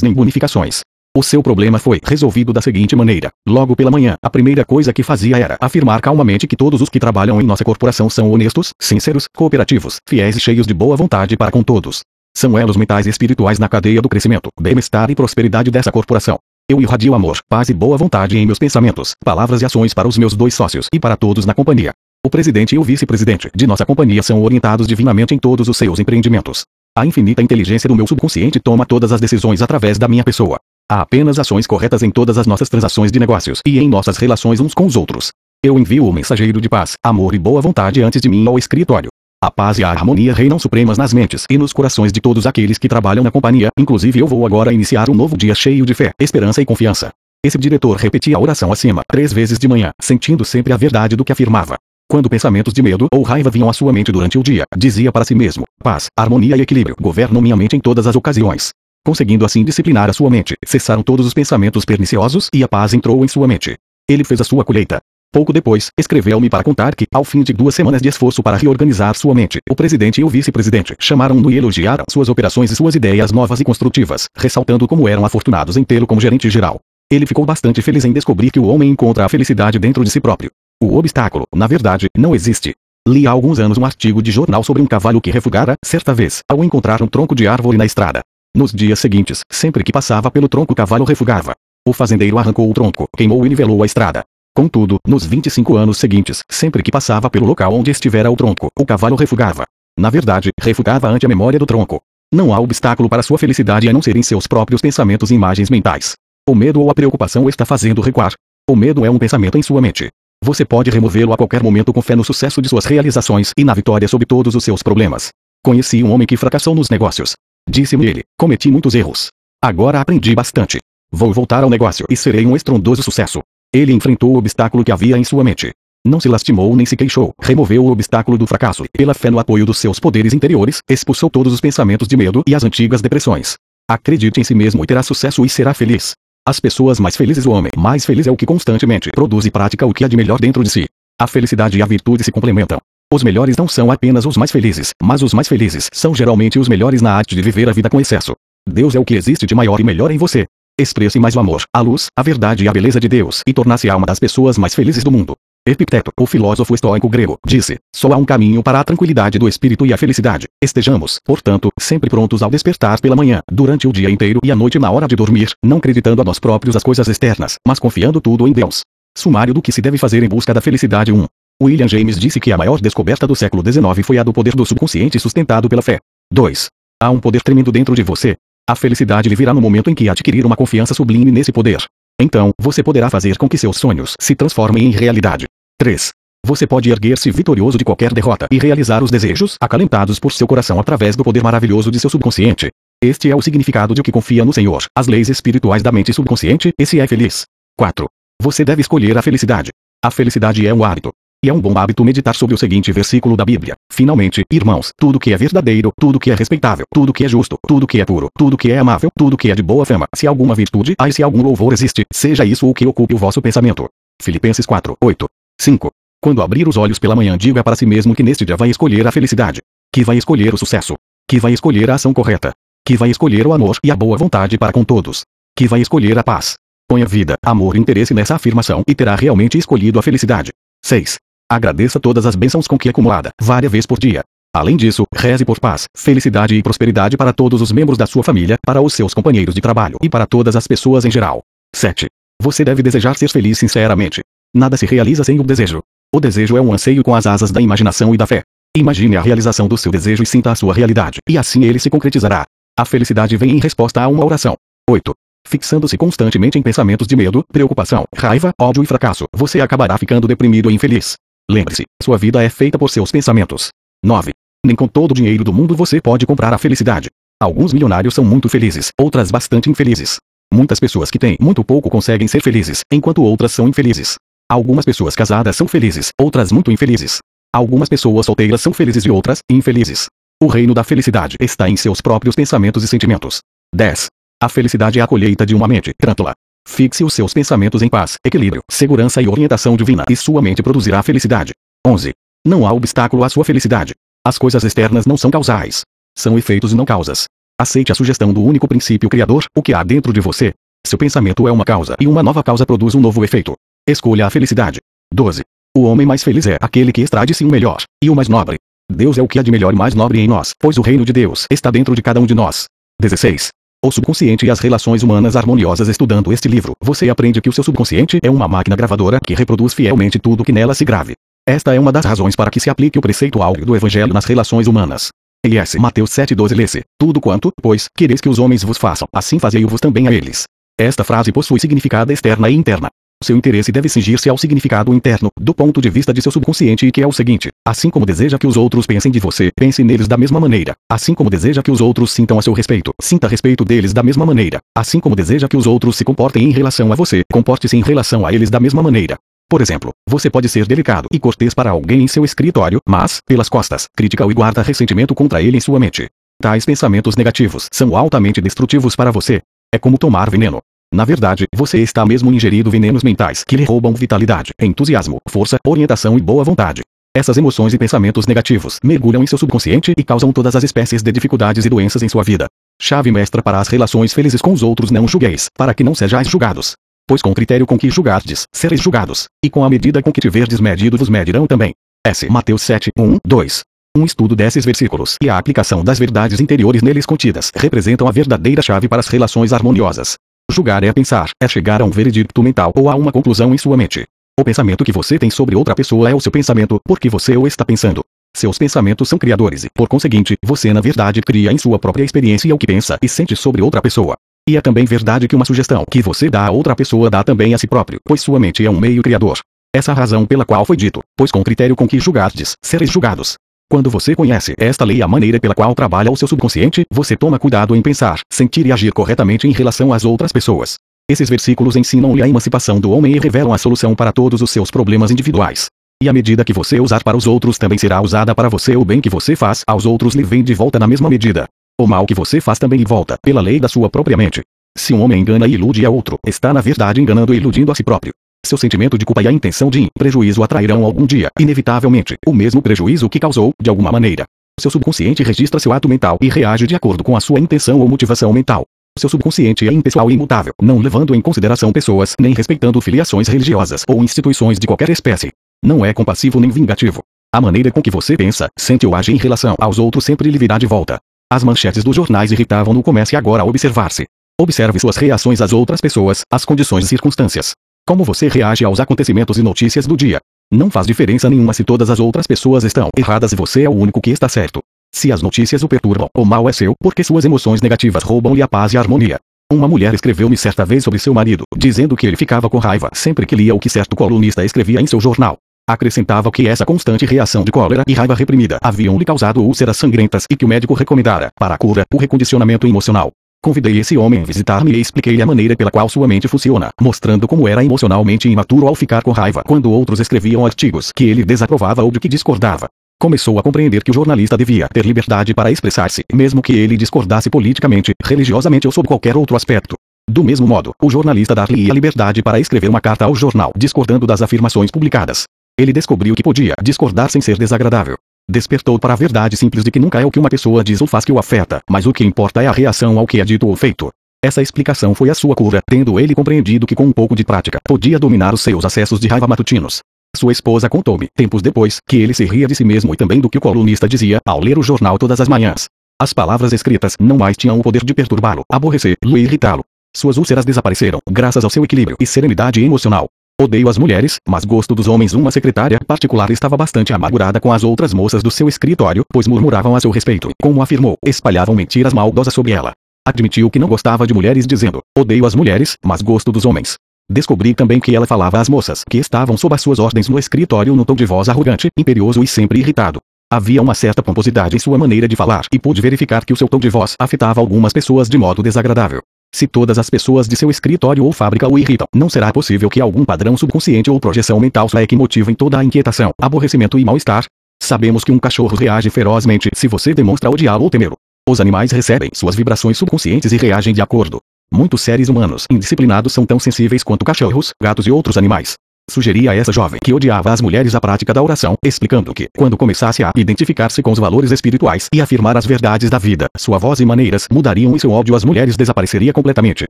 nem 0.00 0.12
bonificações. 0.14 0.80
O 1.14 1.22
seu 1.22 1.42
problema 1.42 1.78
foi 1.78 2.00
resolvido 2.02 2.54
da 2.54 2.62
seguinte 2.62 2.96
maneira: 2.96 3.30
logo 3.46 3.76
pela 3.76 3.90
manhã, 3.90 4.16
a 4.22 4.30
primeira 4.30 4.64
coisa 4.64 4.94
que 4.94 5.02
fazia 5.02 5.36
era 5.36 5.58
afirmar 5.60 6.00
calmamente 6.00 6.46
que 6.46 6.56
todos 6.56 6.80
os 6.80 6.88
que 6.88 6.98
trabalham 6.98 7.38
em 7.38 7.44
nossa 7.44 7.62
corporação 7.62 8.08
são 8.08 8.32
honestos, 8.32 8.72
sinceros, 8.80 9.28
cooperativos, 9.36 9.98
fiéis 10.08 10.36
e 10.36 10.40
cheios 10.40 10.66
de 10.66 10.72
boa 10.72 10.96
vontade 10.96 11.36
para 11.36 11.50
com 11.50 11.62
todos. 11.62 12.00
São 12.34 12.58
elos 12.58 12.78
mentais 12.78 13.06
espirituais 13.06 13.58
na 13.58 13.68
cadeia 13.68 14.00
do 14.00 14.08
crescimento, 14.08 14.48
bem-estar 14.58 15.10
e 15.10 15.14
prosperidade 15.14 15.70
dessa 15.70 15.92
corporação. 15.92 16.38
Eu 16.66 16.80
irradio 16.80 17.12
amor, 17.12 17.40
paz 17.46 17.68
e 17.68 17.74
boa 17.74 17.98
vontade 17.98 18.38
em 18.38 18.46
meus 18.46 18.58
pensamentos, 18.58 19.14
palavras 19.22 19.60
e 19.60 19.66
ações 19.66 19.92
para 19.92 20.08
os 20.08 20.16
meus 20.16 20.34
dois 20.34 20.54
sócios 20.54 20.86
e 20.94 20.98
para 20.98 21.14
todos 21.14 21.44
na 21.44 21.52
companhia. 21.52 21.92
O 22.24 22.30
presidente 22.30 22.74
e 22.74 22.78
o 22.78 22.82
vice-presidente 22.82 23.50
de 23.54 23.66
nossa 23.66 23.84
companhia 23.84 24.22
são 24.22 24.42
orientados 24.42 24.86
divinamente 24.86 25.34
em 25.34 25.38
todos 25.38 25.68
os 25.68 25.76
seus 25.76 25.98
empreendimentos. 25.98 26.64
A 26.96 27.04
infinita 27.04 27.42
inteligência 27.42 27.86
do 27.86 27.96
meu 27.96 28.06
subconsciente 28.06 28.58
toma 28.58 28.86
todas 28.86 29.12
as 29.12 29.20
decisões 29.20 29.60
através 29.60 29.98
da 29.98 30.08
minha 30.08 30.24
pessoa. 30.24 30.58
Há 30.90 31.00
apenas 31.00 31.38
ações 31.38 31.66
corretas 31.66 32.02
em 32.02 32.10
todas 32.10 32.36
as 32.36 32.46
nossas 32.46 32.68
transações 32.68 33.10
de 33.10 33.18
negócios 33.18 33.60
e 33.66 33.78
em 33.78 33.88
nossas 33.88 34.16
relações 34.16 34.60
uns 34.60 34.74
com 34.74 34.86
os 34.86 34.96
outros. 34.96 35.30
Eu 35.64 35.78
envio 35.78 36.06
o 36.06 36.12
mensageiro 36.12 36.60
de 36.60 36.68
paz, 36.68 36.94
amor 37.04 37.34
e 37.34 37.38
boa 37.38 37.60
vontade 37.60 38.02
antes 38.02 38.20
de 38.20 38.28
mim 38.28 38.46
ao 38.46 38.58
escritório. 38.58 39.08
A 39.42 39.50
paz 39.50 39.78
e 39.78 39.84
a 39.84 39.90
harmonia 39.90 40.32
reinam 40.32 40.58
supremas 40.58 40.98
nas 40.98 41.12
mentes 41.12 41.46
e 41.50 41.58
nos 41.58 41.72
corações 41.72 42.12
de 42.12 42.20
todos 42.20 42.46
aqueles 42.46 42.78
que 42.78 42.88
trabalham 42.88 43.24
na 43.24 43.30
companhia, 43.30 43.70
inclusive 43.78 44.20
eu 44.20 44.26
vou 44.26 44.46
agora 44.46 44.72
iniciar 44.72 45.08
um 45.08 45.14
novo 45.14 45.36
dia 45.36 45.54
cheio 45.54 45.84
de 45.84 45.94
fé, 45.94 46.12
esperança 46.20 46.62
e 46.62 46.64
confiança. 46.64 47.10
Esse 47.44 47.58
diretor 47.58 47.96
repetia 47.96 48.36
a 48.36 48.40
oração 48.40 48.70
acima 48.70 49.02
três 49.10 49.32
vezes 49.32 49.58
de 49.58 49.66
manhã, 49.66 49.90
sentindo 50.00 50.44
sempre 50.44 50.72
a 50.72 50.76
verdade 50.76 51.16
do 51.16 51.24
que 51.24 51.32
afirmava. 51.32 51.76
Quando 52.08 52.28
pensamentos 52.28 52.72
de 52.72 52.82
medo 52.82 53.06
ou 53.12 53.22
raiva 53.22 53.50
vinham 53.50 53.68
à 53.68 53.72
sua 53.72 53.92
mente 53.92 54.12
durante 54.12 54.38
o 54.38 54.42
dia, 54.42 54.64
dizia 54.76 55.10
para 55.10 55.24
si 55.24 55.34
mesmo: 55.34 55.64
paz, 55.82 56.06
harmonia 56.16 56.56
e 56.56 56.60
equilíbrio 56.60 56.94
governam 57.00 57.40
minha 57.40 57.56
mente 57.56 57.74
em 57.74 57.80
todas 57.80 58.06
as 58.06 58.14
ocasiões. 58.14 58.70
Conseguindo 59.04 59.44
assim 59.44 59.64
disciplinar 59.64 60.08
a 60.08 60.12
sua 60.12 60.30
mente, 60.30 60.54
cessaram 60.64 61.02
todos 61.02 61.26
os 61.26 61.34
pensamentos 61.34 61.84
perniciosos 61.84 62.48
e 62.54 62.62
a 62.62 62.68
paz 62.68 62.94
entrou 62.94 63.24
em 63.24 63.28
sua 63.28 63.48
mente. 63.48 63.76
Ele 64.08 64.22
fez 64.22 64.40
a 64.40 64.44
sua 64.44 64.64
colheita. 64.64 65.00
Pouco 65.32 65.52
depois, 65.52 65.88
escreveu-me 65.98 66.48
para 66.48 66.62
contar 66.62 66.94
que, 66.94 67.06
ao 67.12 67.24
fim 67.24 67.42
de 67.42 67.52
duas 67.52 67.74
semanas 67.74 68.00
de 68.00 68.08
esforço 68.08 68.42
para 68.42 68.56
reorganizar 68.56 69.16
sua 69.16 69.34
mente, 69.34 69.58
o 69.68 69.74
presidente 69.74 70.20
e 70.20 70.24
o 70.24 70.28
vice-presidente 70.28 70.94
chamaram-no 71.00 71.50
e 71.50 71.56
elogiaram 71.56 72.04
suas 72.08 72.28
operações 72.28 72.70
e 72.70 72.76
suas 72.76 72.94
ideias 72.94 73.32
novas 73.32 73.58
e 73.58 73.64
construtivas, 73.64 74.28
ressaltando 74.36 74.86
como 74.86 75.08
eram 75.08 75.24
afortunados 75.24 75.76
em 75.76 75.82
tê-lo 75.82 76.06
como 76.06 76.20
gerente 76.20 76.48
geral. 76.48 76.78
Ele 77.10 77.26
ficou 77.26 77.44
bastante 77.44 77.82
feliz 77.82 78.04
em 78.04 78.12
descobrir 78.12 78.50
que 78.50 78.60
o 78.60 78.66
homem 78.66 78.88
encontra 78.88 79.24
a 79.24 79.28
felicidade 79.28 79.78
dentro 79.78 80.04
de 80.04 80.10
si 80.10 80.20
próprio. 80.20 80.50
O 80.80 80.96
obstáculo, 80.96 81.44
na 81.52 81.66
verdade, 81.66 82.06
não 82.16 82.34
existe. 82.34 82.74
Li 83.08 83.26
há 83.26 83.30
alguns 83.32 83.58
anos 83.58 83.78
um 83.78 83.84
artigo 83.84 84.22
de 84.22 84.30
jornal 84.30 84.62
sobre 84.62 84.80
um 84.80 84.86
cavalo 84.86 85.20
que 85.20 85.30
refugara, 85.30 85.74
certa 85.84 86.14
vez, 86.14 86.40
ao 86.48 86.62
encontrar 86.62 87.02
um 87.02 87.06
tronco 87.08 87.34
de 87.34 87.48
árvore 87.48 87.76
na 87.76 87.84
estrada. 87.84 88.22
Nos 88.54 88.70
dias 88.70 89.00
seguintes, 89.00 89.40
sempre 89.50 89.82
que 89.82 89.90
passava 89.90 90.30
pelo 90.30 90.46
tronco 90.46 90.74
o 90.74 90.76
cavalo 90.76 91.06
refugava. 91.06 91.54
O 91.88 91.92
fazendeiro 91.94 92.36
arrancou 92.36 92.70
o 92.70 92.74
tronco, 92.74 93.08
queimou 93.16 93.46
e 93.46 93.48
nivelou 93.48 93.82
a 93.82 93.86
estrada. 93.86 94.22
Contudo, 94.54 94.98
nos 95.08 95.24
25 95.24 95.74
anos 95.74 95.96
seguintes, 95.96 96.42
sempre 96.50 96.82
que 96.82 96.90
passava 96.90 97.30
pelo 97.30 97.46
local 97.46 97.72
onde 97.72 97.90
estivera 97.90 98.30
o 98.30 98.36
tronco, 98.36 98.68
o 98.78 98.84
cavalo 98.84 99.16
refugava. 99.16 99.64
Na 99.98 100.10
verdade, 100.10 100.50
refugava 100.60 101.08
ante 101.08 101.24
a 101.24 101.28
memória 101.30 101.58
do 101.58 101.64
tronco. 101.64 102.02
Não 102.30 102.52
há 102.52 102.60
obstáculo 102.60 103.08
para 103.08 103.22
sua 103.22 103.38
felicidade 103.38 103.88
a 103.88 103.92
não 103.92 104.02
ser 104.02 104.16
em 104.16 104.22
seus 104.22 104.46
próprios 104.46 104.82
pensamentos 104.82 105.30
e 105.30 105.34
imagens 105.34 105.70
mentais. 105.70 106.12
O 106.46 106.54
medo 106.54 106.82
ou 106.82 106.90
a 106.90 106.94
preocupação 106.94 107.48
está 107.48 107.64
fazendo 107.64 108.02
recuar. 108.02 108.34
O 108.68 108.76
medo 108.76 109.06
é 109.06 109.10
um 109.10 109.18
pensamento 109.18 109.56
em 109.56 109.62
sua 109.62 109.80
mente. 109.80 110.10
Você 110.44 110.62
pode 110.62 110.90
removê-lo 110.90 111.32
a 111.32 111.38
qualquer 111.38 111.62
momento 111.62 111.90
com 111.90 112.02
fé 112.02 112.14
no 112.14 112.24
sucesso 112.24 112.60
de 112.60 112.68
suas 112.68 112.84
realizações 112.84 113.52
e 113.56 113.64
na 113.64 113.72
vitória 113.72 114.06
sobre 114.08 114.26
todos 114.26 114.54
os 114.54 114.62
seus 114.62 114.82
problemas. 114.82 115.30
Conheci 115.64 116.02
um 116.02 116.12
homem 116.12 116.26
que 116.26 116.36
fracassou 116.36 116.74
nos 116.74 116.90
negócios. 116.90 117.34
Disse-me 117.68 118.06
ele: 118.06 118.22
cometi 118.38 118.70
muitos 118.70 118.94
erros. 118.94 119.28
Agora 119.62 120.00
aprendi 120.00 120.34
bastante. 120.34 120.78
Vou 121.10 121.32
voltar 121.32 121.62
ao 121.62 121.70
negócio 121.70 122.06
e 122.08 122.16
serei 122.16 122.46
um 122.46 122.56
estrondoso 122.56 123.02
sucesso. 123.02 123.40
Ele 123.72 123.92
enfrentou 123.92 124.32
o 124.32 124.38
obstáculo 124.38 124.84
que 124.84 124.92
havia 124.92 125.16
em 125.16 125.24
sua 125.24 125.44
mente. 125.44 125.72
Não 126.04 126.18
se 126.18 126.28
lastimou 126.28 126.74
nem 126.74 126.84
se 126.84 126.96
queixou, 126.96 127.32
removeu 127.40 127.84
o 127.84 127.90
obstáculo 127.90 128.36
do 128.36 128.46
fracasso 128.46 128.84
e, 128.84 128.88
pela 128.88 129.14
fé 129.14 129.30
no 129.30 129.38
apoio 129.38 129.64
dos 129.64 129.78
seus 129.78 130.00
poderes 130.00 130.32
interiores, 130.32 130.80
expulsou 130.88 131.30
todos 131.30 131.52
os 131.52 131.60
pensamentos 131.60 132.08
de 132.08 132.16
medo 132.16 132.42
e 132.46 132.54
as 132.54 132.64
antigas 132.64 133.00
depressões. 133.00 133.54
Acredite 133.88 134.40
em 134.40 134.44
si 134.44 134.54
mesmo 134.54 134.82
e 134.82 134.86
terá 134.86 135.02
sucesso 135.02 135.44
e 135.44 135.48
será 135.48 135.72
feliz. 135.72 136.14
As 136.44 136.58
pessoas 136.58 136.98
mais 136.98 137.16
felizes, 137.16 137.46
o 137.46 137.52
homem 137.52 137.70
mais 137.76 138.04
feliz 138.04 138.26
é 138.26 138.30
o 138.32 138.36
que 138.36 138.44
constantemente 138.44 139.10
produz 139.12 139.46
e 139.46 139.50
pratica 139.50 139.86
o 139.86 139.94
que 139.94 140.04
há 140.04 140.08
de 140.08 140.16
melhor 140.16 140.40
dentro 140.40 140.64
de 140.64 140.70
si. 140.70 140.86
A 141.20 141.28
felicidade 141.28 141.78
e 141.78 141.82
a 141.82 141.86
virtude 141.86 142.24
se 142.24 142.32
complementam. 142.32 142.80
Os 143.12 143.22
melhores 143.22 143.58
não 143.58 143.68
são 143.68 143.90
apenas 143.90 144.24
os 144.24 144.38
mais 144.38 144.50
felizes, 144.50 144.94
mas 145.02 145.22
os 145.22 145.34
mais 145.34 145.46
felizes 145.46 145.86
são 145.92 146.14
geralmente 146.14 146.58
os 146.58 146.66
melhores 146.66 147.02
na 147.02 147.12
arte 147.12 147.34
de 147.34 147.42
viver 147.42 147.68
a 147.68 147.72
vida 147.72 147.90
com 147.90 148.00
excesso. 148.00 148.32
Deus 148.66 148.94
é 148.94 148.98
o 148.98 149.04
que 149.04 149.14
existe 149.14 149.44
de 149.44 149.54
maior 149.54 149.78
e 149.80 149.84
melhor 149.84 150.10
em 150.10 150.16
você. 150.16 150.46
Expresse 150.80 151.18
mais 151.18 151.36
o 151.36 151.40
amor, 151.40 151.62
a 151.76 151.80
luz, 151.82 152.06
a 152.16 152.22
verdade 152.22 152.64
e 152.64 152.68
a 152.68 152.72
beleza 152.72 152.98
de 152.98 153.10
Deus 153.10 153.42
e 153.46 153.52
tornar-se 153.52 153.90
a 153.90 153.96
uma 153.98 154.06
das 154.06 154.18
pessoas 154.18 154.56
mais 154.56 154.74
felizes 154.74 155.04
do 155.04 155.10
mundo. 155.10 155.34
Epicteto, 155.68 156.10
o 156.18 156.24
filósofo 156.24 156.74
estoico 156.74 157.06
grego, 157.06 157.36
disse: 157.46 157.76
Só 157.94 158.10
há 158.14 158.16
um 158.16 158.24
caminho 158.24 158.62
para 158.62 158.80
a 158.80 158.84
tranquilidade 158.84 159.38
do 159.38 159.46
espírito 159.46 159.84
e 159.84 159.92
a 159.92 159.98
felicidade. 159.98 160.46
Estejamos, 160.64 161.18
portanto, 161.22 161.68
sempre 161.78 162.08
prontos 162.08 162.42
ao 162.42 162.50
despertar 162.50 162.98
pela 162.98 163.14
manhã, 163.14 163.42
durante 163.52 163.86
o 163.86 163.92
dia 163.92 164.08
inteiro 164.08 164.40
e 164.42 164.50
à 164.50 164.56
noite 164.56 164.78
na 164.78 164.90
hora 164.90 165.06
de 165.06 165.14
dormir, 165.14 165.50
não 165.62 165.76
acreditando 165.76 166.22
a 166.22 166.24
nós 166.24 166.38
próprios 166.38 166.76
as 166.76 166.82
coisas 166.82 167.06
externas, 167.08 167.56
mas 167.68 167.78
confiando 167.78 168.22
tudo 168.22 168.48
em 168.48 168.52
Deus. 168.52 168.80
Sumário 169.14 169.52
do 169.52 169.60
que 169.60 169.70
se 169.70 169.82
deve 169.82 169.98
fazer 169.98 170.22
em 170.22 170.28
busca 170.30 170.54
da 170.54 170.62
felicidade 170.62 171.12
1. 171.12 171.26
William 171.64 171.86
James 171.86 172.18
disse 172.18 172.40
que 172.40 172.52
a 172.52 172.58
maior 172.58 172.80
descoberta 172.80 173.26
do 173.26 173.36
século 173.36 173.62
XIX 173.62 174.04
foi 174.04 174.18
a 174.18 174.22
do 174.22 174.32
poder 174.32 174.54
do 174.54 174.66
subconsciente 174.66 175.18
sustentado 175.20 175.68
pela 175.68 175.82
fé. 175.82 175.98
2. 176.32 176.66
Há 177.00 177.10
um 177.10 177.20
poder 177.20 177.42
tremendo 177.42 177.70
dentro 177.70 177.94
de 177.94 178.02
você. 178.02 178.36
A 178.68 178.74
felicidade 178.74 179.28
lhe 179.28 179.36
virá 179.36 179.54
no 179.54 179.60
momento 179.60 179.90
em 179.90 179.94
que 179.94 180.08
adquirir 180.08 180.44
uma 180.44 180.56
confiança 180.56 180.94
sublime 180.94 181.30
nesse 181.30 181.52
poder. 181.52 181.84
Então, 182.20 182.50
você 182.60 182.82
poderá 182.82 183.08
fazer 183.08 183.36
com 183.36 183.48
que 183.48 183.58
seus 183.58 183.76
sonhos 183.76 184.14
se 184.20 184.34
transformem 184.34 184.86
em 184.86 184.90
realidade. 184.90 185.46
3. 185.78 186.10
Você 186.44 186.66
pode 186.66 186.90
erguer-se 186.90 187.30
vitorioso 187.30 187.78
de 187.78 187.84
qualquer 187.84 188.12
derrota 188.12 188.48
e 188.50 188.58
realizar 188.58 189.02
os 189.02 189.10
desejos 189.10 189.56
acalentados 189.60 190.18
por 190.18 190.32
seu 190.32 190.46
coração 190.46 190.80
através 190.80 191.14
do 191.14 191.22
poder 191.22 191.42
maravilhoso 191.42 191.90
de 191.90 192.00
seu 192.00 192.10
subconsciente. 192.10 192.70
Este 193.00 193.30
é 193.30 193.36
o 193.36 193.42
significado 193.42 193.94
de 193.94 194.02
que 194.02 194.12
confia 194.12 194.44
no 194.44 194.52
Senhor, 194.52 194.84
as 194.96 195.06
leis 195.06 195.28
espirituais 195.28 195.82
da 195.82 195.92
mente 195.92 196.12
subconsciente, 196.12 196.72
e 196.78 196.86
se 196.86 196.98
é 196.98 197.06
feliz. 197.06 197.44
4. 197.76 198.08
Você 198.40 198.64
deve 198.64 198.80
escolher 198.80 199.16
a 199.16 199.22
felicidade. 199.22 199.70
A 200.04 200.10
felicidade 200.10 200.66
é 200.66 200.74
um 200.74 200.82
hábito. 200.82 201.12
E 201.44 201.48
é 201.48 201.52
um 201.52 201.60
bom 201.60 201.76
hábito 201.76 202.04
meditar 202.04 202.36
sobre 202.36 202.54
o 202.54 202.58
seguinte 202.58 202.92
versículo 202.92 203.36
da 203.36 203.44
Bíblia. 203.44 203.74
Finalmente, 203.90 204.44
irmãos, 204.48 204.92
tudo 204.96 205.18
que 205.18 205.32
é 205.32 205.36
verdadeiro, 205.36 205.92
tudo 205.98 206.20
que 206.20 206.30
é 206.30 206.36
respeitável, 206.36 206.86
tudo 206.94 207.12
que 207.12 207.24
é 207.24 207.28
justo, 207.28 207.58
tudo 207.66 207.84
que 207.84 208.00
é 208.00 208.04
puro, 208.04 208.28
tudo 208.38 208.56
que 208.56 208.70
é 208.70 208.78
amável, 208.78 209.10
tudo 209.18 209.36
que 209.36 209.50
é 209.50 209.54
de 209.56 209.60
boa 209.60 209.84
fama, 209.84 210.06
se 210.14 210.24
alguma 210.24 210.54
virtude 210.54 210.94
há 210.96 211.08
e 211.08 211.12
se 211.12 211.20
algum 211.20 211.42
louvor 211.42 211.72
existe, 211.72 212.04
seja 212.12 212.44
isso 212.44 212.68
o 212.68 212.72
que 212.72 212.86
ocupe 212.86 213.16
o 213.16 213.18
vosso 213.18 213.42
pensamento. 213.42 213.88
Filipenses 214.22 214.64
4, 214.64 214.96
8. 215.02 215.26
5. 215.60 215.90
Quando 216.20 216.42
abrir 216.42 216.68
os 216.68 216.76
olhos 216.76 217.00
pela 217.00 217.16
manhã, 217.16 217.36
diga 217.36 217.64
para 217.64 217.74
si 217.74 217.86
mesmo 217.86 218.14
que 218.14 218.22
neste 218.22 218.44
dia 218.44 218.56
vai 218.56 218.70
escolher 218.70 219.04
a 219.04 219.10
felicidade. 219.10 219.60
Que 219.92 220.04
vai 220.04 220.18
escolher 220.18 220.54
o 220.54 220.56
sucesso. 220.56 220.94
Que 221.26 221.40
vai 221.40 221.52
escolher 221.52 221.90
a 221.90 221.96
ação 221.96 222.14
correta. 222.14 222.52
Que 222.86 222.96
vai 222.96 223.10
escolher 223.10 223.48
o 223.48 223.52
amor 223.52 223.78
e 223.82 223.90
a 223.90 223.96
boa 223.96 224.16
vontade 224.16 224.56
para 224.56 224.70
com 224.70 224.84
todos. 224.84 225.22
Que 225.56 225.66
vai 225.66 225.80
escolher 225.80 226.16
a 226.16 226.22
paz. 226.22 226.54
Ponha 226.88 227.04
vida, 227.04 227.34
amor 227.44 227.74
e 227.74 227.80
interesse 227.80 228.14
nessa 228.14 228.36
afirmação 228.36 228.84
e 228.86 228.94
terá 228.94 229.16
realmente 229.16 229.58
escolhido 229.58 229.98
a 229.98 230.02
felicidade. 230.02 230.52
6. 230.84 231.18
Agradeça 231.52 232.00
todas 232.00 232.24
as 232.24 232.34
bênçãos 232.34 232.66
com 232.66 232.78
que 232.78 232.88
é 232.88 232.90
acumulada, 232.90 233.28
várias 233.38 233.70
vezes 233.70 233.84
por 233.84 233.98
dia. 233.98 234.22
Além 234.56 234.74
disso, 234.74 235.04
reze 235.14 235.44
por 235.44 235.60
paz, 235.60 235.84
felicidade 235.94 236.54
e 236.54 236.62
prosperidade 236.62 237.14
para 237.14 237.30
todos 237.30 237.60
os 237.60 237.70
membros 237.70 237.98
da 237.98 238.06
sua 238.06 238.22
família, 238.22 238.56
para 238.64 238.80
os 238.80 238.94
seus 238.94 239.12
companheiros 239.12 239.54
de 239.54 239.60
trabalho 239.60 239.98
e 240.02 240.08
para 240.08 240.26
todas 240.26 240.56
as 240.56 240.66
pessoas 240.66 241.04
em 241.04 241.10
geral. 241.10 241.42
7. 241.76 242.06
Você 242.40 242.64
deve 242.64 242.82
desejar 242.82 243.18
ser 243.18 243.28
feliz 243.28 243.58
sinceramente. 243.58 244.22
Nada 244.56 244.78
se 244.78 244.86
realiza 244.86 245.24
sem 245.24 245.38
o 245.38 245.42
desejo. 245.42 245.82
O 246.14 246.20
desejo 246.20 246.56
é 246.56 246.60
um 246.62 246.72
anseio 246.72 247.02
com 247.02 247.14
as 247.14 247.26
asas 247.26 247.50
da 247.50 247.60
imaginação 247.60 248.14
e 248.14 248.16
da 248.16 248.26
fé. 248.26 248.44
Imagine 248.74 249.18
a 249.18 249.20
realização 249.20 249.68
do 249.68 249.76
seu 249.76 249.92
desejo 249.92 250.22
e 250.22 250.26
sinta 250.26 250.50
a 250.50 250.54
sua 250.54 250.72
realidade, 250.72 251.18
e 251.28 251.36
assim 251.36 251.64
ele 251.64 251.78
se 251.78 251.90
concretizará. 251.90 252.46
A 252.78 252.86
felicidade 252.86 253.36
vem 253.36 253.50
em 253.50 253.60
resposta 253.60 254.00
a 254.00 254.08
uma 254.08 254.24
oração. 254.24 254.56
8. 254.88 255.12
Fixando-se 255.46 255.98
constantemente 255.98 256.58
em 256.58 256.62
pensamentos 256.62 257.06
de 257.06 257.14
medo, 257.14 257.44
preocupação, 257.52 258.04
raiva, 258.16 258.52
ódio 258.58 258.82
e 258.82 258.86
fracasso, 258.86 259.26
você 259.36 259.60
acabará 259.60 259.98
ficando 259.98 260.26
deprimido 260.26 260.70
e 260.70 260.74
infeliz. 260.74 261.18
Lembre-se, 261.50 261.84
sua 262.02 262.16
vida 262.16 262.42
é 262.42 262.48
feita 262.48 262.78
por 262.78 262.88
seus 262.88 263.10
pensamentos. 263.10 263.68
9. 264.04 264.32
Nem 264.64 264.76
com 264.76 264.86
todo 264.86 265.10
o 265.10 265.14
dinheiro 265.14 265.44
do 265.44 265.52
mundo 265.52 265.74
você 265.76 266.00
pode 266.00 266.26
comprar 266.26 266.52
a 266.52 266.58
felicidade. 266.58 267.08
Alguns 267.40 267.72
milionários 267.72 268.14
são 268.14 268.24
muito 268.24 268.48
felizes, 268.48 268.90
outras 269.00 269.30
bastante 269.30 269.68
infelizes. 269.68 270.16
Muitas 270.52 270.78
pessoas 270.78 271.10
que 271.10 271.18
têm 271.18 271.36
muito 271.40 271.64
pouco 271.64 271.90
conseguem 271.90 272.28
ser 272.28 272.40
felizes, 272.40 272.80
enquanto 272.92 273.22
outras 273.22 273.52
são 273.52 273.66
infelizes. 273.66 274.14
Algumas 274.50 274.84
pessoas 274.84 275.16
casadas 275.16 275.56
são 275.56 275.66
felizes, 275.66 276.10
outras 276.20 276.52
muito 276.52 276.70
infelizes. 276.70 277.18
Algumas 277.52 277.88
pessoas 277.88 278.26
solteiras 278.26 278.60
são 278.60 278.72
felizes 278.72 279.04
e 279.04 279.10
outras 279.10 279.40
infelizes. 279.50 280.06
O 280.42 280.46
reino 280.46 280.74
da 280.74 280.84
felicidade 280.84 281.36
está 281.40 281.68
em 281.68 281.76
seus 281.76 282.00
próprios 282.00 282.34
pensamentos 282.34 282.84
e 282.84 282.88
sentimentos. 282.88 283.40
10. 283.74 284.06
A 284.42 284.48
felicidade 284.48 284.98
é 284.98 285.02
a 285.02 285.06
colheita 285.06 285.46
de 285.46 285.54
uma 285.54 285.68
mente 285.68 285.92
trântula. 285.98 286.32
Fixe 286.66 287.04
os 287.04 287.12
seus 287.12 287.34
pensamentos 287.34 287.82
em 287.82 287.88
paz, 287.88 288.16
equilíbrio, 288.24 288.62
segurança 288.70 289.20
e 289.20 289.28
orientação 289.28 289.76
divina 289.76 290.04
e 290.08 290.16
sua 290.16 290.40
mente 290.40 290.62
produzirá 290.62 291.02
felicidade. 291.02 291.52
11. 291.86 292.12
Não 292.46 292.66
há 292.66 292.72
obstáculo 292.72 293.24
à 293.24 293.28
sua 293.28 293.44
felicidade. 293.44 293.94
As 294.26 294.38
coisas 294.38 294.62
externas 294.64 295.04
não 295.04 295.16
são 295.16 295.30
causais. 295.30 295.82
São 296.16 296.38
efeitos 296.38 296.72
e 296.72 296.76
não 296.76 296.84
causas. 296.84 297.24
Aceite 297.60 297.92
a 297.92 297.94
sugestão 297.94 298.32
do 298.32 298.42
único 298.42 298.68
princípio 298.68 299.08
criador, 299.08 299.44
o 299.54 299.62
que 299.62 299.74
há 299.74 299.82
dentro 299.82 300.12
de 300.12 300.20
você. 300.20 300.52
Seu 300.86 300.98
pensamento 300.98 301.46
é 301.46 301.52
uma 301.52 301.64
causa 301.64 301.94
e 302.00 302.06
uma 302.06 302.22
nova 302.22 302.42
causa 302.42 302.66
produz 302.66 302.94
um 302.94 303.00
novo 303.00 303.24
efeito. 303.24 303.54
Escolha 303.88 304.26
a 304.26 304.30
felicidade. 304.30 304.78
12. 305.12 305.42
O 305.76 305.82
homem 305.82 306.06
mais 306.06 306.22
feliz 306.22 306.46
é 306.46 306.56
aquele 306.60 306.92
que 306.92 307.02
extrai 307.02 307.26
de 307.26 307.34
si 307.34 307.44
o 307.44 307.50
melhor 307.50 307.82
e 308.02 308.10
o 308.10 308.14
mais 308.14 308.28
nobre. 308.28 308.56
Deus 308.90 309.16
é 309.16 309.22
o 309.22 309.28
que 309.28 309.38
há 309.38 309.42
de 309.42 309.50
melhor 309.50 309.72
e 309.72 309.76
mais 309.76 309.94
nobre 309.94 310.20
em 310.20 310.28
nós, 310.28 310.52
pois 310.58 310.76
o 310.76 310.82
reino 310.82 311.04
de 311.04 311.12
Deus 311.12 311.46
está 311.50 311.70
dentro 311.70 311.94
de 311.94 312.02
cada 312.02 312.20
um 312.20 312.26
de 312.26 312.34
nós. 312.34 312.66
16. 313.00 313.48
O 313.84 313.90
subconsciente 313.90 314.46
e 314.46 314.50
as 314.50 314.60
relações 314.60 315.02
humanas 315.02 315.34
harmoniosas 315.34 315.88
Estudando 315.88 316.32
este 316.32 316.46
livro, 316.46 316.72
você 316.80 317.10
aprende 317.10 317.40
que 317.40 317.48
o 317.48 317.52
seu 317.52 317.64
subconsciente 317.64 318.20
é 318.22 318.30
uma 318.30 318.46
máquina 318.46 318.76
gravadora 318.76 319.18
que 319.18 319.34
reproduz 319.34 319.74
fielmente 319.74 320.20
tudo 320.20 320.44
que 320.44 320.52
nela 320.52 320.72
se 320.72 320.84
grave. 320.84 321.14
Esta 321.44 321.74
é 321.74 321.80
uma 321.80 321.90
das 321.90 322.04
razões 322.04 322.36
para 322.36 322.48
que 322.48 322.60
se 322.60 322.70
aplique 322.70 322.96
o 322.96 323.02
preceito 323.02 323.42
áureo 323.42 323.66
do 323.66 323.74
Evangelho 323.74 324.14
nas 324.14 324.24
relações 324.24 324.68
humanas. 324.68 325.08
L.S. 325.44 325.76
Mateus 325.80 326.10
7,12 326.10 326.54
lê-se, 326.54 326.82
tudo 326.96 327.20
quanto, 327.20 327.50
pois, 327.60 327.88
quereis 327.96 328.20
que 328.20 328.28
os 328.28 328.38
homens 328.38 328.62
vos 328.62 328.78
façam, 328.78 329.08
assim 329.12 329.40
fazei-vos 329.40 329.80
também 329.80 330.06
a 330.06 330.12
eles. 330.12 330.44
Esta 330.78 331.02
frase 331.02 331.32
possui 331.32 331.58
significado 331.58 332.12
externa 332.12 332.48
e 332.48 332.54
interna. 332.54 332.88
Seu 333.22 333.36
interesse 333.36 333.70
deve 333.70 333.88
cingir-se 333.88 334.28
ao 334.28 334.36
significado 334.36 334.92
interno, 334.92 335.30
do 335.40 335.54
ponto 335.54 335.80
de 335.80 335.88
vista 335.88 336.12
de 336.12 336.20
seu 336.20 336.32
subconsciente 336.32 336.86
e 336.86 336.90
que 336.90 337.02
é 337.02 337.06
o 337.06 337.12
seguinte: 337.12 337.50
assim 337.66 337.90
como 337.90 338.04
deseja 338.04 338.38
que 338.38 338.46
os 338.46 338.56
outros 338.56 338.86
pensem 338.86 339.12
de 339.12 339.20
você, 339.20 339.50
pense 339.56 339.84
neles 339.84 340.08
da 340.08 340.16
mesma 340.16 340.40
maneira. 340.40 340.74
Assim 340.90 341.14
como 341.14 341.30
deseja 341.30 341.62
que 341.62 341.70
os 341.70 341.80
outros 341.80 342.12
sintam 342.12 342.38
a 342.38 342.42
seu 342.42 342.52
respeito, 342.52 342.92
sinta 343.00 343.28
respeito 343.28 343.64
deles 343.64 343.92
da 343.92 344.02
mesma 344.02 344.26
maneira. 344.26 344.60
Assim 344.76 344.98
como 344.98 345.14
deseja 345.14 345.48
que 345.48 345.56
os 345.56 345.66
outros 345.66 345.96
se 345.96 346.04
comportem 346.04 346.44
em 346.44 346.50
relação 346.50 346.92
a 346.92 346.96
você, 346.96 347.22
comporte-se 347.32 347.76
em 347.76 347.82
relação 347.82 348.26
a 348.26 348.32
eles 348.32 348.50
da 348.50 348.58
mesma 348.58 348.82
maneira. 348.82 349.16
Por 349.48 349.60
exemplo, 349.60 349.92
você 350.08 350.30
pode 350.30 350.48
ser 350.48 350.66
delicado 350.66 351.08
e 351.12 351.18
cortês 351.18 351.52
para 351.52 351.70
alguém 351.70 352.02
em 352.02 352.08
seu 352.08 352.24
escritório, 352.24 352.80
mas, 352.88 353.20
pelas 353.26 353.48
costas, 353.48 353.86
critica-o 353.94 354.30
e 354.30 354.34
guarda 354.34 354.62
ressentimento 354.62 355.14
contra 355.14 355.42
ele 355.42 355.58
em 355.58 355.60
sua 355.60 355.78
mente. 355.78 356.08
Tais 356.40 356.64
pensamentos 356.64 357.16
negativos 357.16 357.68
são 357.70 357.94
altamente 357.94 358.40
destrutivos 358.40 358.96
para 358.96 359.12
você. 359.12 359.42
É 359.72 359.78
como 359.78 359.98
tomar 359.98 360.30
veneno. 360.30 360.60
Na 360.92 361.06
verdade, 361.06 361.46
você 361.56 361.78
está 361.78 362.04
mesmo 362.04 362.30
ingerindo 362.30 362.70
venenos 362.70 363.02
mentais 363.02 363.42
que 363.44 363.56
lhe 363.56 363.64
roubam 363.64 363.94
vitalidade, 363.94 364.52
entusiasmo, 364.60 365.18
força, 365.26 365.56
orientação 365.66 366.18
e 366.18 366.20
boa 366.20 366.44
vontade. 366.44 366.82
Essas 367.16 367.38
emoções 367.38 367.72
e 367.72 367.78
pensamentos 367.78 368.26
negativos 368.26 368.78
mergulham 368.84 369.22
em 369.22 369.26
seu 369.26 369.38
subconsciente 369.38 369.94
e 369.96 370.04
causam 370.04 370.30
todas 370.32 370.54
as 370.54 370.64
espécies 370.64 371.02
de 371.02 371.10
dificuldades 371.10 371.64
e 371.64 371.70
doenças 371.70 372.02
em 372.02 372.10
sua 372.10 372.22
vida. 372.22 372.46
Chave 372.80 373.10
mestra 373.10 373.42
para 373.42 373.58
as 373.58 373.68
relações 373.68 374.12
felizes 374.12 374.42
com 374.42 374.52
os 374.52 374.62
outros 374.62 374.90
não 374.90 375.08
julgueis, 375.08 375.46
para 375.56 375.72
que 375.72 375.82
não 375.82 375.94
sejais 375.94 376.28
julgados. 376.28 376.74
Pois 377.08 377.22
com 377.22 377.30
o 377.30 377.34
critério 377.34 377.66
com 377.66 377.78
que 377.78 377.90
julgardes, 377.90 378.44
sereis 378.52 378.80
julgados, 378.82 379.28
e 379.42 379.48
com 379.48 379.64
a 379.64 379.70
medida 379.70 380.02
com 380.02 380.12
que 380.12 380.20
tiverdes 380.20 380.60
medido 380.60 380.98
vos 380.98 381.08
medirão 381.08 381.46
também. 381.46 381.72
S. 382.06 382.28
Mateus 382.28 382.60
7, 382.62 382.90
1, 382.98 383.16
2. 383.26 383.62
Um 383.96 384.04
estudo 384.04 384.36
desses 384.36 384.64
versículos 384.64 385.16
e 385.22 385.30
a 385.30 385.38
aplicação 385.38 385.82
das 385.82 385.98
verdades 385.98 386.40
interiores 386.40 386.82
neles 386.82 387.06
contidas 387.06 387.50
representam 387.54 388.06
a 388.08 388.10
verdadeira 388.10 388.60
chave 388.60 388.88
para 388.88 389.00
as 389.00 389.08
relações 389.08 389.52
harmoniosas. 389.52 390.16
Julgar 390.52 390.84
é 390.84 390.92
pensar, 390.92 391.30
é 391.42 391.48
chegar 391.48 391.80
a 391.80 391.84
um 391.86 391.90
veredicto 391.90 392.42
mental 392.42 392.72
ou 392.76 392.90
a 392.90 392.94
uma 392.94 393.10
conclusão 393.10 393.54
em 393.54 393.58
sua 393.58 393.74
mente. 393.74 394.04
O 394.38 394.44
pensamento 394.44 394.84
que 394.84 394.92
você 394.92 395.18
tem 395.18 395.30
sobre 395.30 395.56
outra 395.56 395.74
pessoa 395.74 396.10
é 396.10 396.14
o 396.14 396.20
seu 396.20 396.30
pensamento, 396.30 396.78
porque 396.84 397.08
você 397.08 397.34
o 397.38 397.46
está 397.46 397.64
pensando. 397.64 398.02
Seus 398.36 398.58
pensamentos 398.58 399.08
são 399.08 399.18
criadores 399.18 399.64
e, 399.64 399.70
por 399.74 399.88
conseguinte, 399.88 400.36
você 400.44 400.70
na 400.70 400.82
verdade 400.82 401.22
cria 401.22 401.50
em 401.50 401.56
sua 401.56 401.78
própria 401.78 402.04
experiência 402.04 402.54
o 402.54 402.58
que 402.58 402.66
pensa 402.66 402.98
e 403.00 403.08
sente 403.08 403.34
sobre 403.34 403.62
outra 403.62 403.80
pessoa. 403.80 404.14
E 404.46 404.54
é 404.54 404.60
também 404.60 404.84
verdade 404.84 405.26
que 405.26 405.34
uma 405.34 405.46
sugestão 405.46 405.86
que 405.90 406.02
você 406.02 406.28
dá 406.28 406.46
a 406.46 406.50
outra 406.50 406.76
pessoa 406.76 407.08
dá 407.08 407.24
também 407.24 407.54
a 407.54 407.58
si 407.58 407.66
próprio, 407.66 407.98
pois 408.04 408.20
sua 408.20 408.38
mente 408.38 408.62
é 408.62 408.70
um 408.70 408.78
meio 408.78 409.02
criador. 409.02 409.38
Essa 409.74 409.94
razão 409.94 410.26
pela 410.26 410.44
qual 410.44 410.66
foi 410.66 410.76
dito, 410.76 411.00
pois 411.16 411.32
com 411.32 411.40
o 411.40 411.44
critério 411.44 411.74
com 411.74 411.88
que 411.88 411.98
julgardes, 411.98 412.52
sereis 412.62 412.90
julgados. 412.90 413.36
Quando 413.72 413.88
você 413.88 414.14
conhece 414.14 414.54
esta 414.58 414.84
lei 414.84 414.98
e 414.98 415.02
a 415.02 415.08
maneira 415.08 415.40
pela 415.40 415.54
qual 415.54 415.74
trabalha 415.74 416.12
o 416.12 416.14
seu 416.14 416.28
subconsciente, 416.28 416.84
você 416.92 417.16
toma 417.16 417.38
cuidado 417.38 417.74
em 417.74 417.80
pensar, 417.80 418.20
sentir 418.30 418.66
e 418.66 418.70
agir 418.70 418.92
corretamente 418.92 419.48
em 419.48 419.50
relação 419.50 419.94
às 419.94 420.04
outras 420.04 420.30
pessoas. 420.30 420.74
Esses 421.10 421.30
versículos 421.30 421.74
ensinam-lhe 421.74 422.22
a 422.22 422.28
emancipação 422.28 422.78
do 422.78 422.90
homem 422.90 423.14
e 423.14 423.18
revelam 423.18 423.50
a 423.50 423.56
solução 423.56 423.94
para 423.94 424.12
todos 424.12 424.42
os 424.42 424.50
seus 424.50 424.70
problemas 424.70 425.10
individuais. 425.10 425.68
E 426.02 426.08
a 426.10 426.12
medida 426.12 426.44
que 426.44 426.52
você 426.52 426.80
usar 426.80 427.02
para 427.02 427.16
os 427.16 427.26
outros 427.26 427.56
também 427.56 427.78
será 427.78 428.02
usada 428.02 428.34
para 428.34 428.50
você. 428.50 428.76
O 428.76 428.84
bem 428.84 429.00
que 429.00 429.08
você 429.08 429.34
faz 429.34 429.62
aos 429.66 429.86
outros 429.86 430.14
lhe 430.14 430.22
vem 430.22 430.44
de 430.44 430.52
volta 430.52 430.78
na 430.78 430.86
mesma 430.86 431.08
medida. 431.08 431.46
O 431.80 431.86
mal 431.86 432.04
que 432.04 432.12
você 432.12 432.42
faz 432.42 432.58
também 432.58 432.78
lhe 432.78 432.84
volta, 432.84 433.16
pela 433.22 433.40
lei 433.40 433.58
da 433.58 433.68
sua 433.68 433.88
própria 433.88 434.18
mente. 434.18 434.42
Se 434.76 434.92
um 434.92 435.00
homem 435.00 435.18
engana 435.18 435.46
e 435.46 435.54
ilude 435.54 435.86
a 435.86 435.88
outro, 435.88 436.18
está 436.26 436.52
na 436.52 436.60
verdade 436.60 437.00
enganando 437.00 437.32
e 437.32 437.38
iludindo 437.38 437.72
a 437.72 437.74
si 437.74 437.82
próprio. 437.82 438.12
Seu 438.44 438.58
sentimento 438.58 438.98
de 438.98 439.06
culpa 439.06 439.22
e 439.22 439.28
a 439.28 439.32
intenção 439.32 439.70
de 439.70 439.88
prejuízo 439.96 440.42
atrairão 440.42 440.84
algum 440.84 441.06
dia, 441.06 441.30
inevitavelmente, 441.38 442.16
o 442.26 442.34
mesmo 442.34 442.60
prejuízo 442.60 443.08
que 443.08 443.20
causou, 443.20 443.52
de 443.60 443.70
alguma 443.70 443.92
maneira. 443.92 444.24
Seu 444.60 444.70
subconsciente 444.70 445.22
registra 445.22 445.60
seu 445.60 445.72
ato 445.72 445.88
mental 445.88 446.18
e 446.20 446.28
reage 446.28 446.66
de 446.66 446.74
acordo 446.74 447.02
com 447.02 447.16
a 447.16 447.20
sua 447.20 447.40
intenção 447.40 447.80
ou 447.80 447.88
motivação 447.88 448.32
mental. 448.32 448.64
Seu 448.98 449.08
subconsciente 449.08 449.66
é 449.66 449.72
impessoal 449.72 450.10
e 450.10 450.14
imutável, 450.14 450.52
não 450.60 450.78
levando 450.80 451.14
em 451.14 451.20
consideração 451.20 451.72
pessoas, 451.72 452.14
nem 452.20 452.34
respeitando 452.34 452.80
filiações 452.80 453.28
religiosas 453.28 453.84
ou 453.88 454.02
instituições 454.02 454.58
de 454.58 454.66
qualquer 454.66 454.90
espécie. 454.90 455.30
Não 455.64 455.86
é 455.86 455.94
compassivo 455.94 456.38
nem 456.38 456.50
vingativo. 456.50 457.00
A 457.34 457.40
maneira 457.40 457.70
com 457.70 457.80
que 457.80 457.90
você 457.90 458.16
pensa, 458.16 458.48
sente 458.58 458.86
ou 458.86 458.94
age 458.94 459.12
em 459.12 459.16
relação 459.16 459.54
aos 459.58 459.78
outros 459.78 460.04
sempre 460.04 460.30
lhe 460.30 460.36
virá 460.36 460.58
de 460.58 460.66
volta. 460.66 460.98
As 461.32 461.42
manchetes 461.42 461.82
dos 461.82 461.96
jornais 461.96 462.30
irritavam-no 462.32 462.82
comece 462.82 463.16
agora 463.16 463.42
a 463.42 463.46
observar-se. 463.46 464.04
Observe 464.38 464.78
suas 464.78 464.96
reações 464.96 465.40
às 465.40 465.52
outras 465.52 465.80
pessoas, 465.80 466.22
às 466.30 466.44
condições 466.44 466.84
e 466.84 466.88
circunstâncias. 466.88 467.52
Como 467.84 468.04
você 468.04 468.28
reage 468.28 468.64
aos 468.64 468.78
acontecimentos 468.78 469.38
e 469.38 469.42
notícias 469.42 469.88
do 469.88 469.96
dia? 469.96 470.20
Não 470.52 470.70
faz 470.70 470.86
diferença 470.86 471.28
nenhuma 471.28 471.52
se 471.52 471.64
todas 471.64 471.90
as 471.90 471.98
outras 471.98 472.28
pessoas 472.28 472.62
estão 472.62 472.88
erradas 472.96 473.32
e 473.32 473.36
você 473.36 473.64
é 473.64 473.68
o 473.68 473.72
único 473.72 474.00
que 474.00 474.10
está 474.10 474.28
certo. 474.28 474.60
Se 474.94 475.10
as 475.10 475.20
notícias 475.20 475.64
o 475.64 475.68
perturbam, 475.68 476.08
o 476.16 476.24
mal 476.24 476.48
é 476.48 476.52
seu, 476.52 476.74
porque 476.80 477.02
suas 477.02 477.24
emoções 477.24 477.60
negativas 477.60 478.04
roubam-lhe 478.04 478.40
a 478.40 478.46
paz 478.46 478.72
e 478.72 478.76
a 478.76 478.80
harmonia. 478.80 479.18
Uma 479.52 479.66
mulher 479.66 479.92
escreveu-me 479.94 480.36
certa 480.36 480.64
vez 480.64 480.84
sobre 480.84 481.00
seu 481.00 481.12
marido, 481.12 481.42
dizendo 481.56 481.96
que 481.96 482.06
ele 482.06 482.16
ficava 482.16 482.48
com 482.48 482.58
raiva 482.58 482.88
sempre 482.92 483.26
que 483.26 483.34
lia 483.34 483.54
o 483.54 483.58
que 483.58 483.68
certo 483.68 483.96
colunista 483.96 484.44
escrevia 484.44 484.80
em 484.80 484.86
seu 484.86 485.00
jornal. 485.00 485.38
Acrescentava 485.68 486.30
que 486.30 486.46
essa 486.46 486.64
constante 486.64 487.04
reação 487.04 487.42
de 487.42 487.50
cólera 487.50 487.82
e 487.88 487.94
raiva 487.94 488.14
reprimida 488.14 488.58
haviam 488.62 488.96
lhe 488.96 489.04
causado 489.04 489.42
úlceras 489.42 489.76
sangrentas 489.76 490.24
e 490.30 490.36
que 490.36 490.44
o 490.44 490.48
médico 490.48 490.74
recomendara, 490.74 491.30
para 491.36 491.54
a 491.54 491.58
cura, 491.58 491.84
o 491.92 491.96
recondicionamento 491.96 492.66
emocional. 492.66 493.10
Convidei 493.44 493.76
esse 493.76 493.98
homem 493.98 494.20
a 494.22 494.24
visitar-me 494.24 494.70
e 494.70 494.80
expliquei-lhe 494.80 495.20
a 495.20 495.26
maneira 495.26 495.56
pela 495.56 495.68
qual 495.68 495.88
sua 495.88 496.06
mente 496.06 496.28
funciona, 496.28 496.70
mostrando 496.80 497.26
como 497.26 497.48
era 497.48 497.64
emocionalmente 497.64 498.28
imaturo 498.28 498.68
ao 498.68 498.74
ficar 498.76 499.02
com 499.02 499.10
raiva 499.10 499.42
quando 499.44 499.68
outros 499.68 499.98
escreviam 499.98 500.46
artigos 500.46 500.92
que 500.94 501.06
ele 501.06 501.24
desaprovava 501.24 501.82
ou 501.82 501.90
de 501.90 501.98
que 501.98 502.08
discordava. 502.08 502.68
Começou 503.00 503.40
a 503.40 503.42
compreender 503.42 503.82
que 503.82 503.90
o 503.90 503.94
jornalista 503.94 504.36
devia 504.36 504.68
ter 504.68 504.86
liberdade 504.86 505.34
para 505.34 505.50
expressar-se, 505.50 506.04
mesmo 506.12 506.40
que 506.40 506.52
ele 506.52 506.76
discordasse 506.76 507.28
politicamente, 507.28 507.90
religiosamente 508.00 508.68
ou 508.68 508.72
sob 508.72 508.86
qualquer 508.86 509.16
outro 509.16 509.34
aspecto. 509.34 509.74
Do 510.08 510.22
mesmo 510.22 510.46
modo, 510.46 510.72
o 510.80 510.88
jornalista 510.88 511.34
dar-lhe 511.34 511.68
a 511.68 511.74
liberdade 511.74 512.22
para 512.22 512.38
escrever 512.38 512.68
uma 512.68 512.80
carta 512.80 513.06
ao 513.06 513.14
jornal 513.14 513.50
discordando 513.56 514.06
das 514.06 514.22
afirmações 514.22 514.70
publicadas. 514.70 515.24
Ele 515.58 515.72
descobriu 515.72 516.14
que 516.14 516.22
podia 516.22 516.54
discordar 516.62 517.10
sem 517.10 517.20
ser 517.20 517.36
desagradável. 517.36 517.96
Despertou 518.30 518.78
para 518.78 518.92
a 518.92 518.96
verdade 518.96 519.36
simples 519.36 519.64
de 519.64 519.70
que 519.70 519.80
nunca 519.80 520.00
é 520.00 520.06
o 520.06 520.10
que 520.10 520.18
uma 520.18 520.28
pessoa 520.28 520.62
diz 520.62 520.80
ou 520.80 520.86
faz 520.86 521.04
que 521.04 521.12
o 521.12 521.18
afeta, 521.18 521.60
mas 521.68 521.86
o 521.86 521.92
que 521.92 522.04
importa 522.04 522.42
é 522.42 522.46
a 522.46 522.52
reação 522.52 522.98
ao 522.98 523.06
que 523.06 523.20
é 523.20 523.24
dito 523.24 523.46
ou 523.46 523.56
feito. 523.56 523.90
Essa 524.24 524.40
explicação 524.40 524.94
foi 524.94 525.10
a 525.10 525.14
sua 525.14 525.34
cura, 525.34 525.60
tendo 525.68 525.98
ele 525.98 526.14
compreendido 526.14 526.66
que 526.66 526.76
com 526.76 526.84
um 526.84 526.92
pouco 526.92 527.16
de 527.16 527.24
prática 527.24 527.58
podia 527.64 527.98
dominar 527.98 528.32
os 528.32 528.40
seus 528.40 528.64
acessos 528.64 529.00
de 529.00 529.08
raiva 529.08 529.26
matutinos. 529.26 529.80
Sua 530.16 530.30
esposa 530.30 530.68
contou-me, 530.68 531.08
tempos 531.16 531.42
depois, 531.42 531.78
que 531.88 531.96
ele 531.96 532.14
se 532.14 532.24
ria 532.24 532.46
de 532.46 532.54
si 532.54 532.64
mesmo 532.64 532.94
e 532.94 532.96
também 532.96 533.20
do 533.20 533.28
que 533.28 533.38
o 533.38 533.40
colunista 533.40 533.88
dizia 533.88 534.20
ao 534.24 534.40
ler 534.40 534.58
o 534.58 534.62
jornal 534.62 534.98
todas 534.98 535.20
as 535.20 535.28
manhãs. 535.28 535.66
As 536.00 536.12
palavras 536.12 536.52
escritas 536.52 536.96
não 537.00 537.16
mais 537.16 537.36
tinham 537.36 537.58
o 537.58 537.62
poder 537.62 537.84
de 537.84 537.94
perturbá-lo, 537.94 538.44
aborrecê-lo 538.50 539.18
e 539.18 539.22
irritá-lo. 539.22 539.64
Suas 539.94 540.16
úlceras 540.16 540.44
desapareceram, 540.44 541.00
graças 541.10 541.44
ao 541.44 541.50
seu 541.50 541.64
equilíbrio 541.64 541.96
e 542.00 542.06
serenidade 542.06 542.62
emocional. 542.62 543.08
Odeio 543.42 543.68
as 543.68 543.76
mulheres, 543.76 544.18
mas 544.28 544.44
gosto 544.44 544.72
dos 544.72 544.86
homens. 544.86 545.14
Uma 545.14 545.32
secretária 545.32 545.80
particular 545.84 546.30
estava 546.30 546.56
bastante 546.56 546.92
amargurada 546.92 547.40
com 547.40 547.52
as 547.52 547.64
outras 547.64 547.92
moças 547.92 548.22
do 548.22 548.30
seu 548.30 548.48
escritório, 548.48 549.04
pois 549.12 549.26
murmuravam 549.26 549.74
a 549.74 549.80
seu 549.80 549.90
respeito 549.90 550.30
como 550.40 550.62
afirmou, 550.62 550.96
espalhavam 551.04 551.52
mentiras 551.52 551.92
maldosas 551.92 552.32
sobre 552.32 552.52
ela. 552.52 552.70
Admitiu 553.04 553.50
que 553.50 553.58
não 553.58 553.66
gostava 553.66 554.06
de 554.06 554.14
mulheres 554.14 554.46
dizendo, 554.46 554.78
odeio 554.96 555.26
as 555.26 555.34
mulheres, 555.34 555.74
mas 555.84 556.02
gosto 556.02 556.30
dos 556.30 556.46
homens. 556.46 556.76
Descobri 557.10 557.52
também 557.52 557.80
que 557.80 557.96
ela 557.96 558.06
falava 558.06 558.40
às 558.40 558.48
moças 558.48 558.84
que 558.88 558.98
estavam 558.98 559.36
sob 559.36 559.52
as 559.56 559.60
suas 559.60 559.80
ordens 559.80 560.08
no 560.08 560.20
escritório 560.20 560.76
no 560.76 560.84
tom 560.84 560.94
de 560.94 561.04
voz 561.04 561.28
arrogante, 561.28 561.66
imperioso 561.76 562.22
e 562.22 562.28
sempre 562.28 562.60
irritado. 562.60 563.00
Havia 563.28 563.60
uma 563.60 563.74
certa 563.74 564.04
pomposidade 564.04 564.54
em 564.54 564.60
sua 564.60 564.78
maneira 564.78 565.08
de 565.08 565.16
falar 565.16 565.46
e 565.52 565.58
pude 565.58 565.80
verificar 565.80 566.24
que 566.24 566.32
o 566.32 566.36
seu 566.36 566.46
tom 566.46 566.60
de 566.60 566.68
voz 566.68 566.94
afetava 566.96 567.40
algumas 567.40 567.72
pessoas 567.72 568.08
de 568.08 568.16
modo 568.16 568.40
desagradável. 568.40 569.00
Se 569.34 569.46
todas 569.46 569.78
as 569.78 569.88
pessoas 569.88 570.28
de 570.28 570.36
seu 570.36 570.50
escritório 570.50 571.04
ou 571.04 571.12
fábrica 571.12 571.48
o 571.48 571.58
irritam, 571.58 571.86
não 571.94 572.10
será 572.10 572.30
possível 572.30 572.68
que 572.68 572.80
algum 572.80 573.04
padrão 573.04 573.36
subconsciente 573.36 573.90
ou 573.90 573.98
projeção 573.98 574.38
mental 574.38 574.68
é 574.74 574.86
que 574.86 574.94
motivem 574.94 575.34
toda 575.34 575.58
a 575.58 575.64
inquietação, 575.64 576.10
aborrecimento 576.20 576.78
e 576.78 576.84
mal-estar. 576.84 577.24
Sabemos 577.62 578.04
que 578.04 578.12
um 578.12 578.18
cachorro 578.18 578.54
reage 578.54 578.90
ferozmente 578.90 579.48
se 579.54 579.66
você 579.66 579.94
demonstra 579.94 580.30
odiá-lo 580.30 580.64
ou 580.64 580.70
temê-lo. 580.70 580.96
Os 581.28 581.40
animais 581.40 581.70
recebem 581.70 582.10
suas 582.12 582.34
vibrações 582.34 582.76
subconscientes 582.76 583.32
e 583.32 583.36
reagem 583.36 583.72
de 583.72 583.80
acordo. 583.80 584.18
Muitos 584.52 584.82
seres 584.82 585.08
humanos 585.08 585.46
indisciplinados 585.50 586.12
são 586.12 586.26
tão 586.26 586.38
sensíveis 586.38 586.82
quanto 586.82 587.04
cachorros, 587.04 587.52
gatos 587.62 587.86
e 587.86 587.90
outros 587.90 588.18
animais. 588.18 588.54
Sugeri 588.90 589.28
a 589.28 589.34
essa 589.34 589.52
jovem 589.52 589.78
que 589.82 589.94
odiava 589.94 590.32
as 590.32 590.40
mulheres 590.40 590.74
a 590.74 590.80
prática 590.80 591.14
da 591.14 591.22
oração, 591.22 591.54
explicando 591.64 592.12
que, 592.12 592.28
quando 592.36 592.56
começasse 592.56 593.02
a 593.02 593.12
identificar-se 593.16 593.82
com 593.82 593.92
os 593.92 593.98
valores 593.98 594.30
espirituais 594.30 594.86
e 594.92 595.00
afirmar 595.00 595.36
as 595.36 595.46
verdades 595.46 595.88
da 595.88 595.98
vida, 595.98 596.26
sua 596.36 596.58
voz 596.58 596.80
e 596.80 596.84
maneiras 596.84 597.26
mudariam 597.30 597.74
e 597.76 597.80
seu 597.80 597.90
ódio 597.90 598.14
às 598.14 598.24
mulheres 598.24 598.56
desapareceria 598.56 599.12
completamente. 599.12 599.66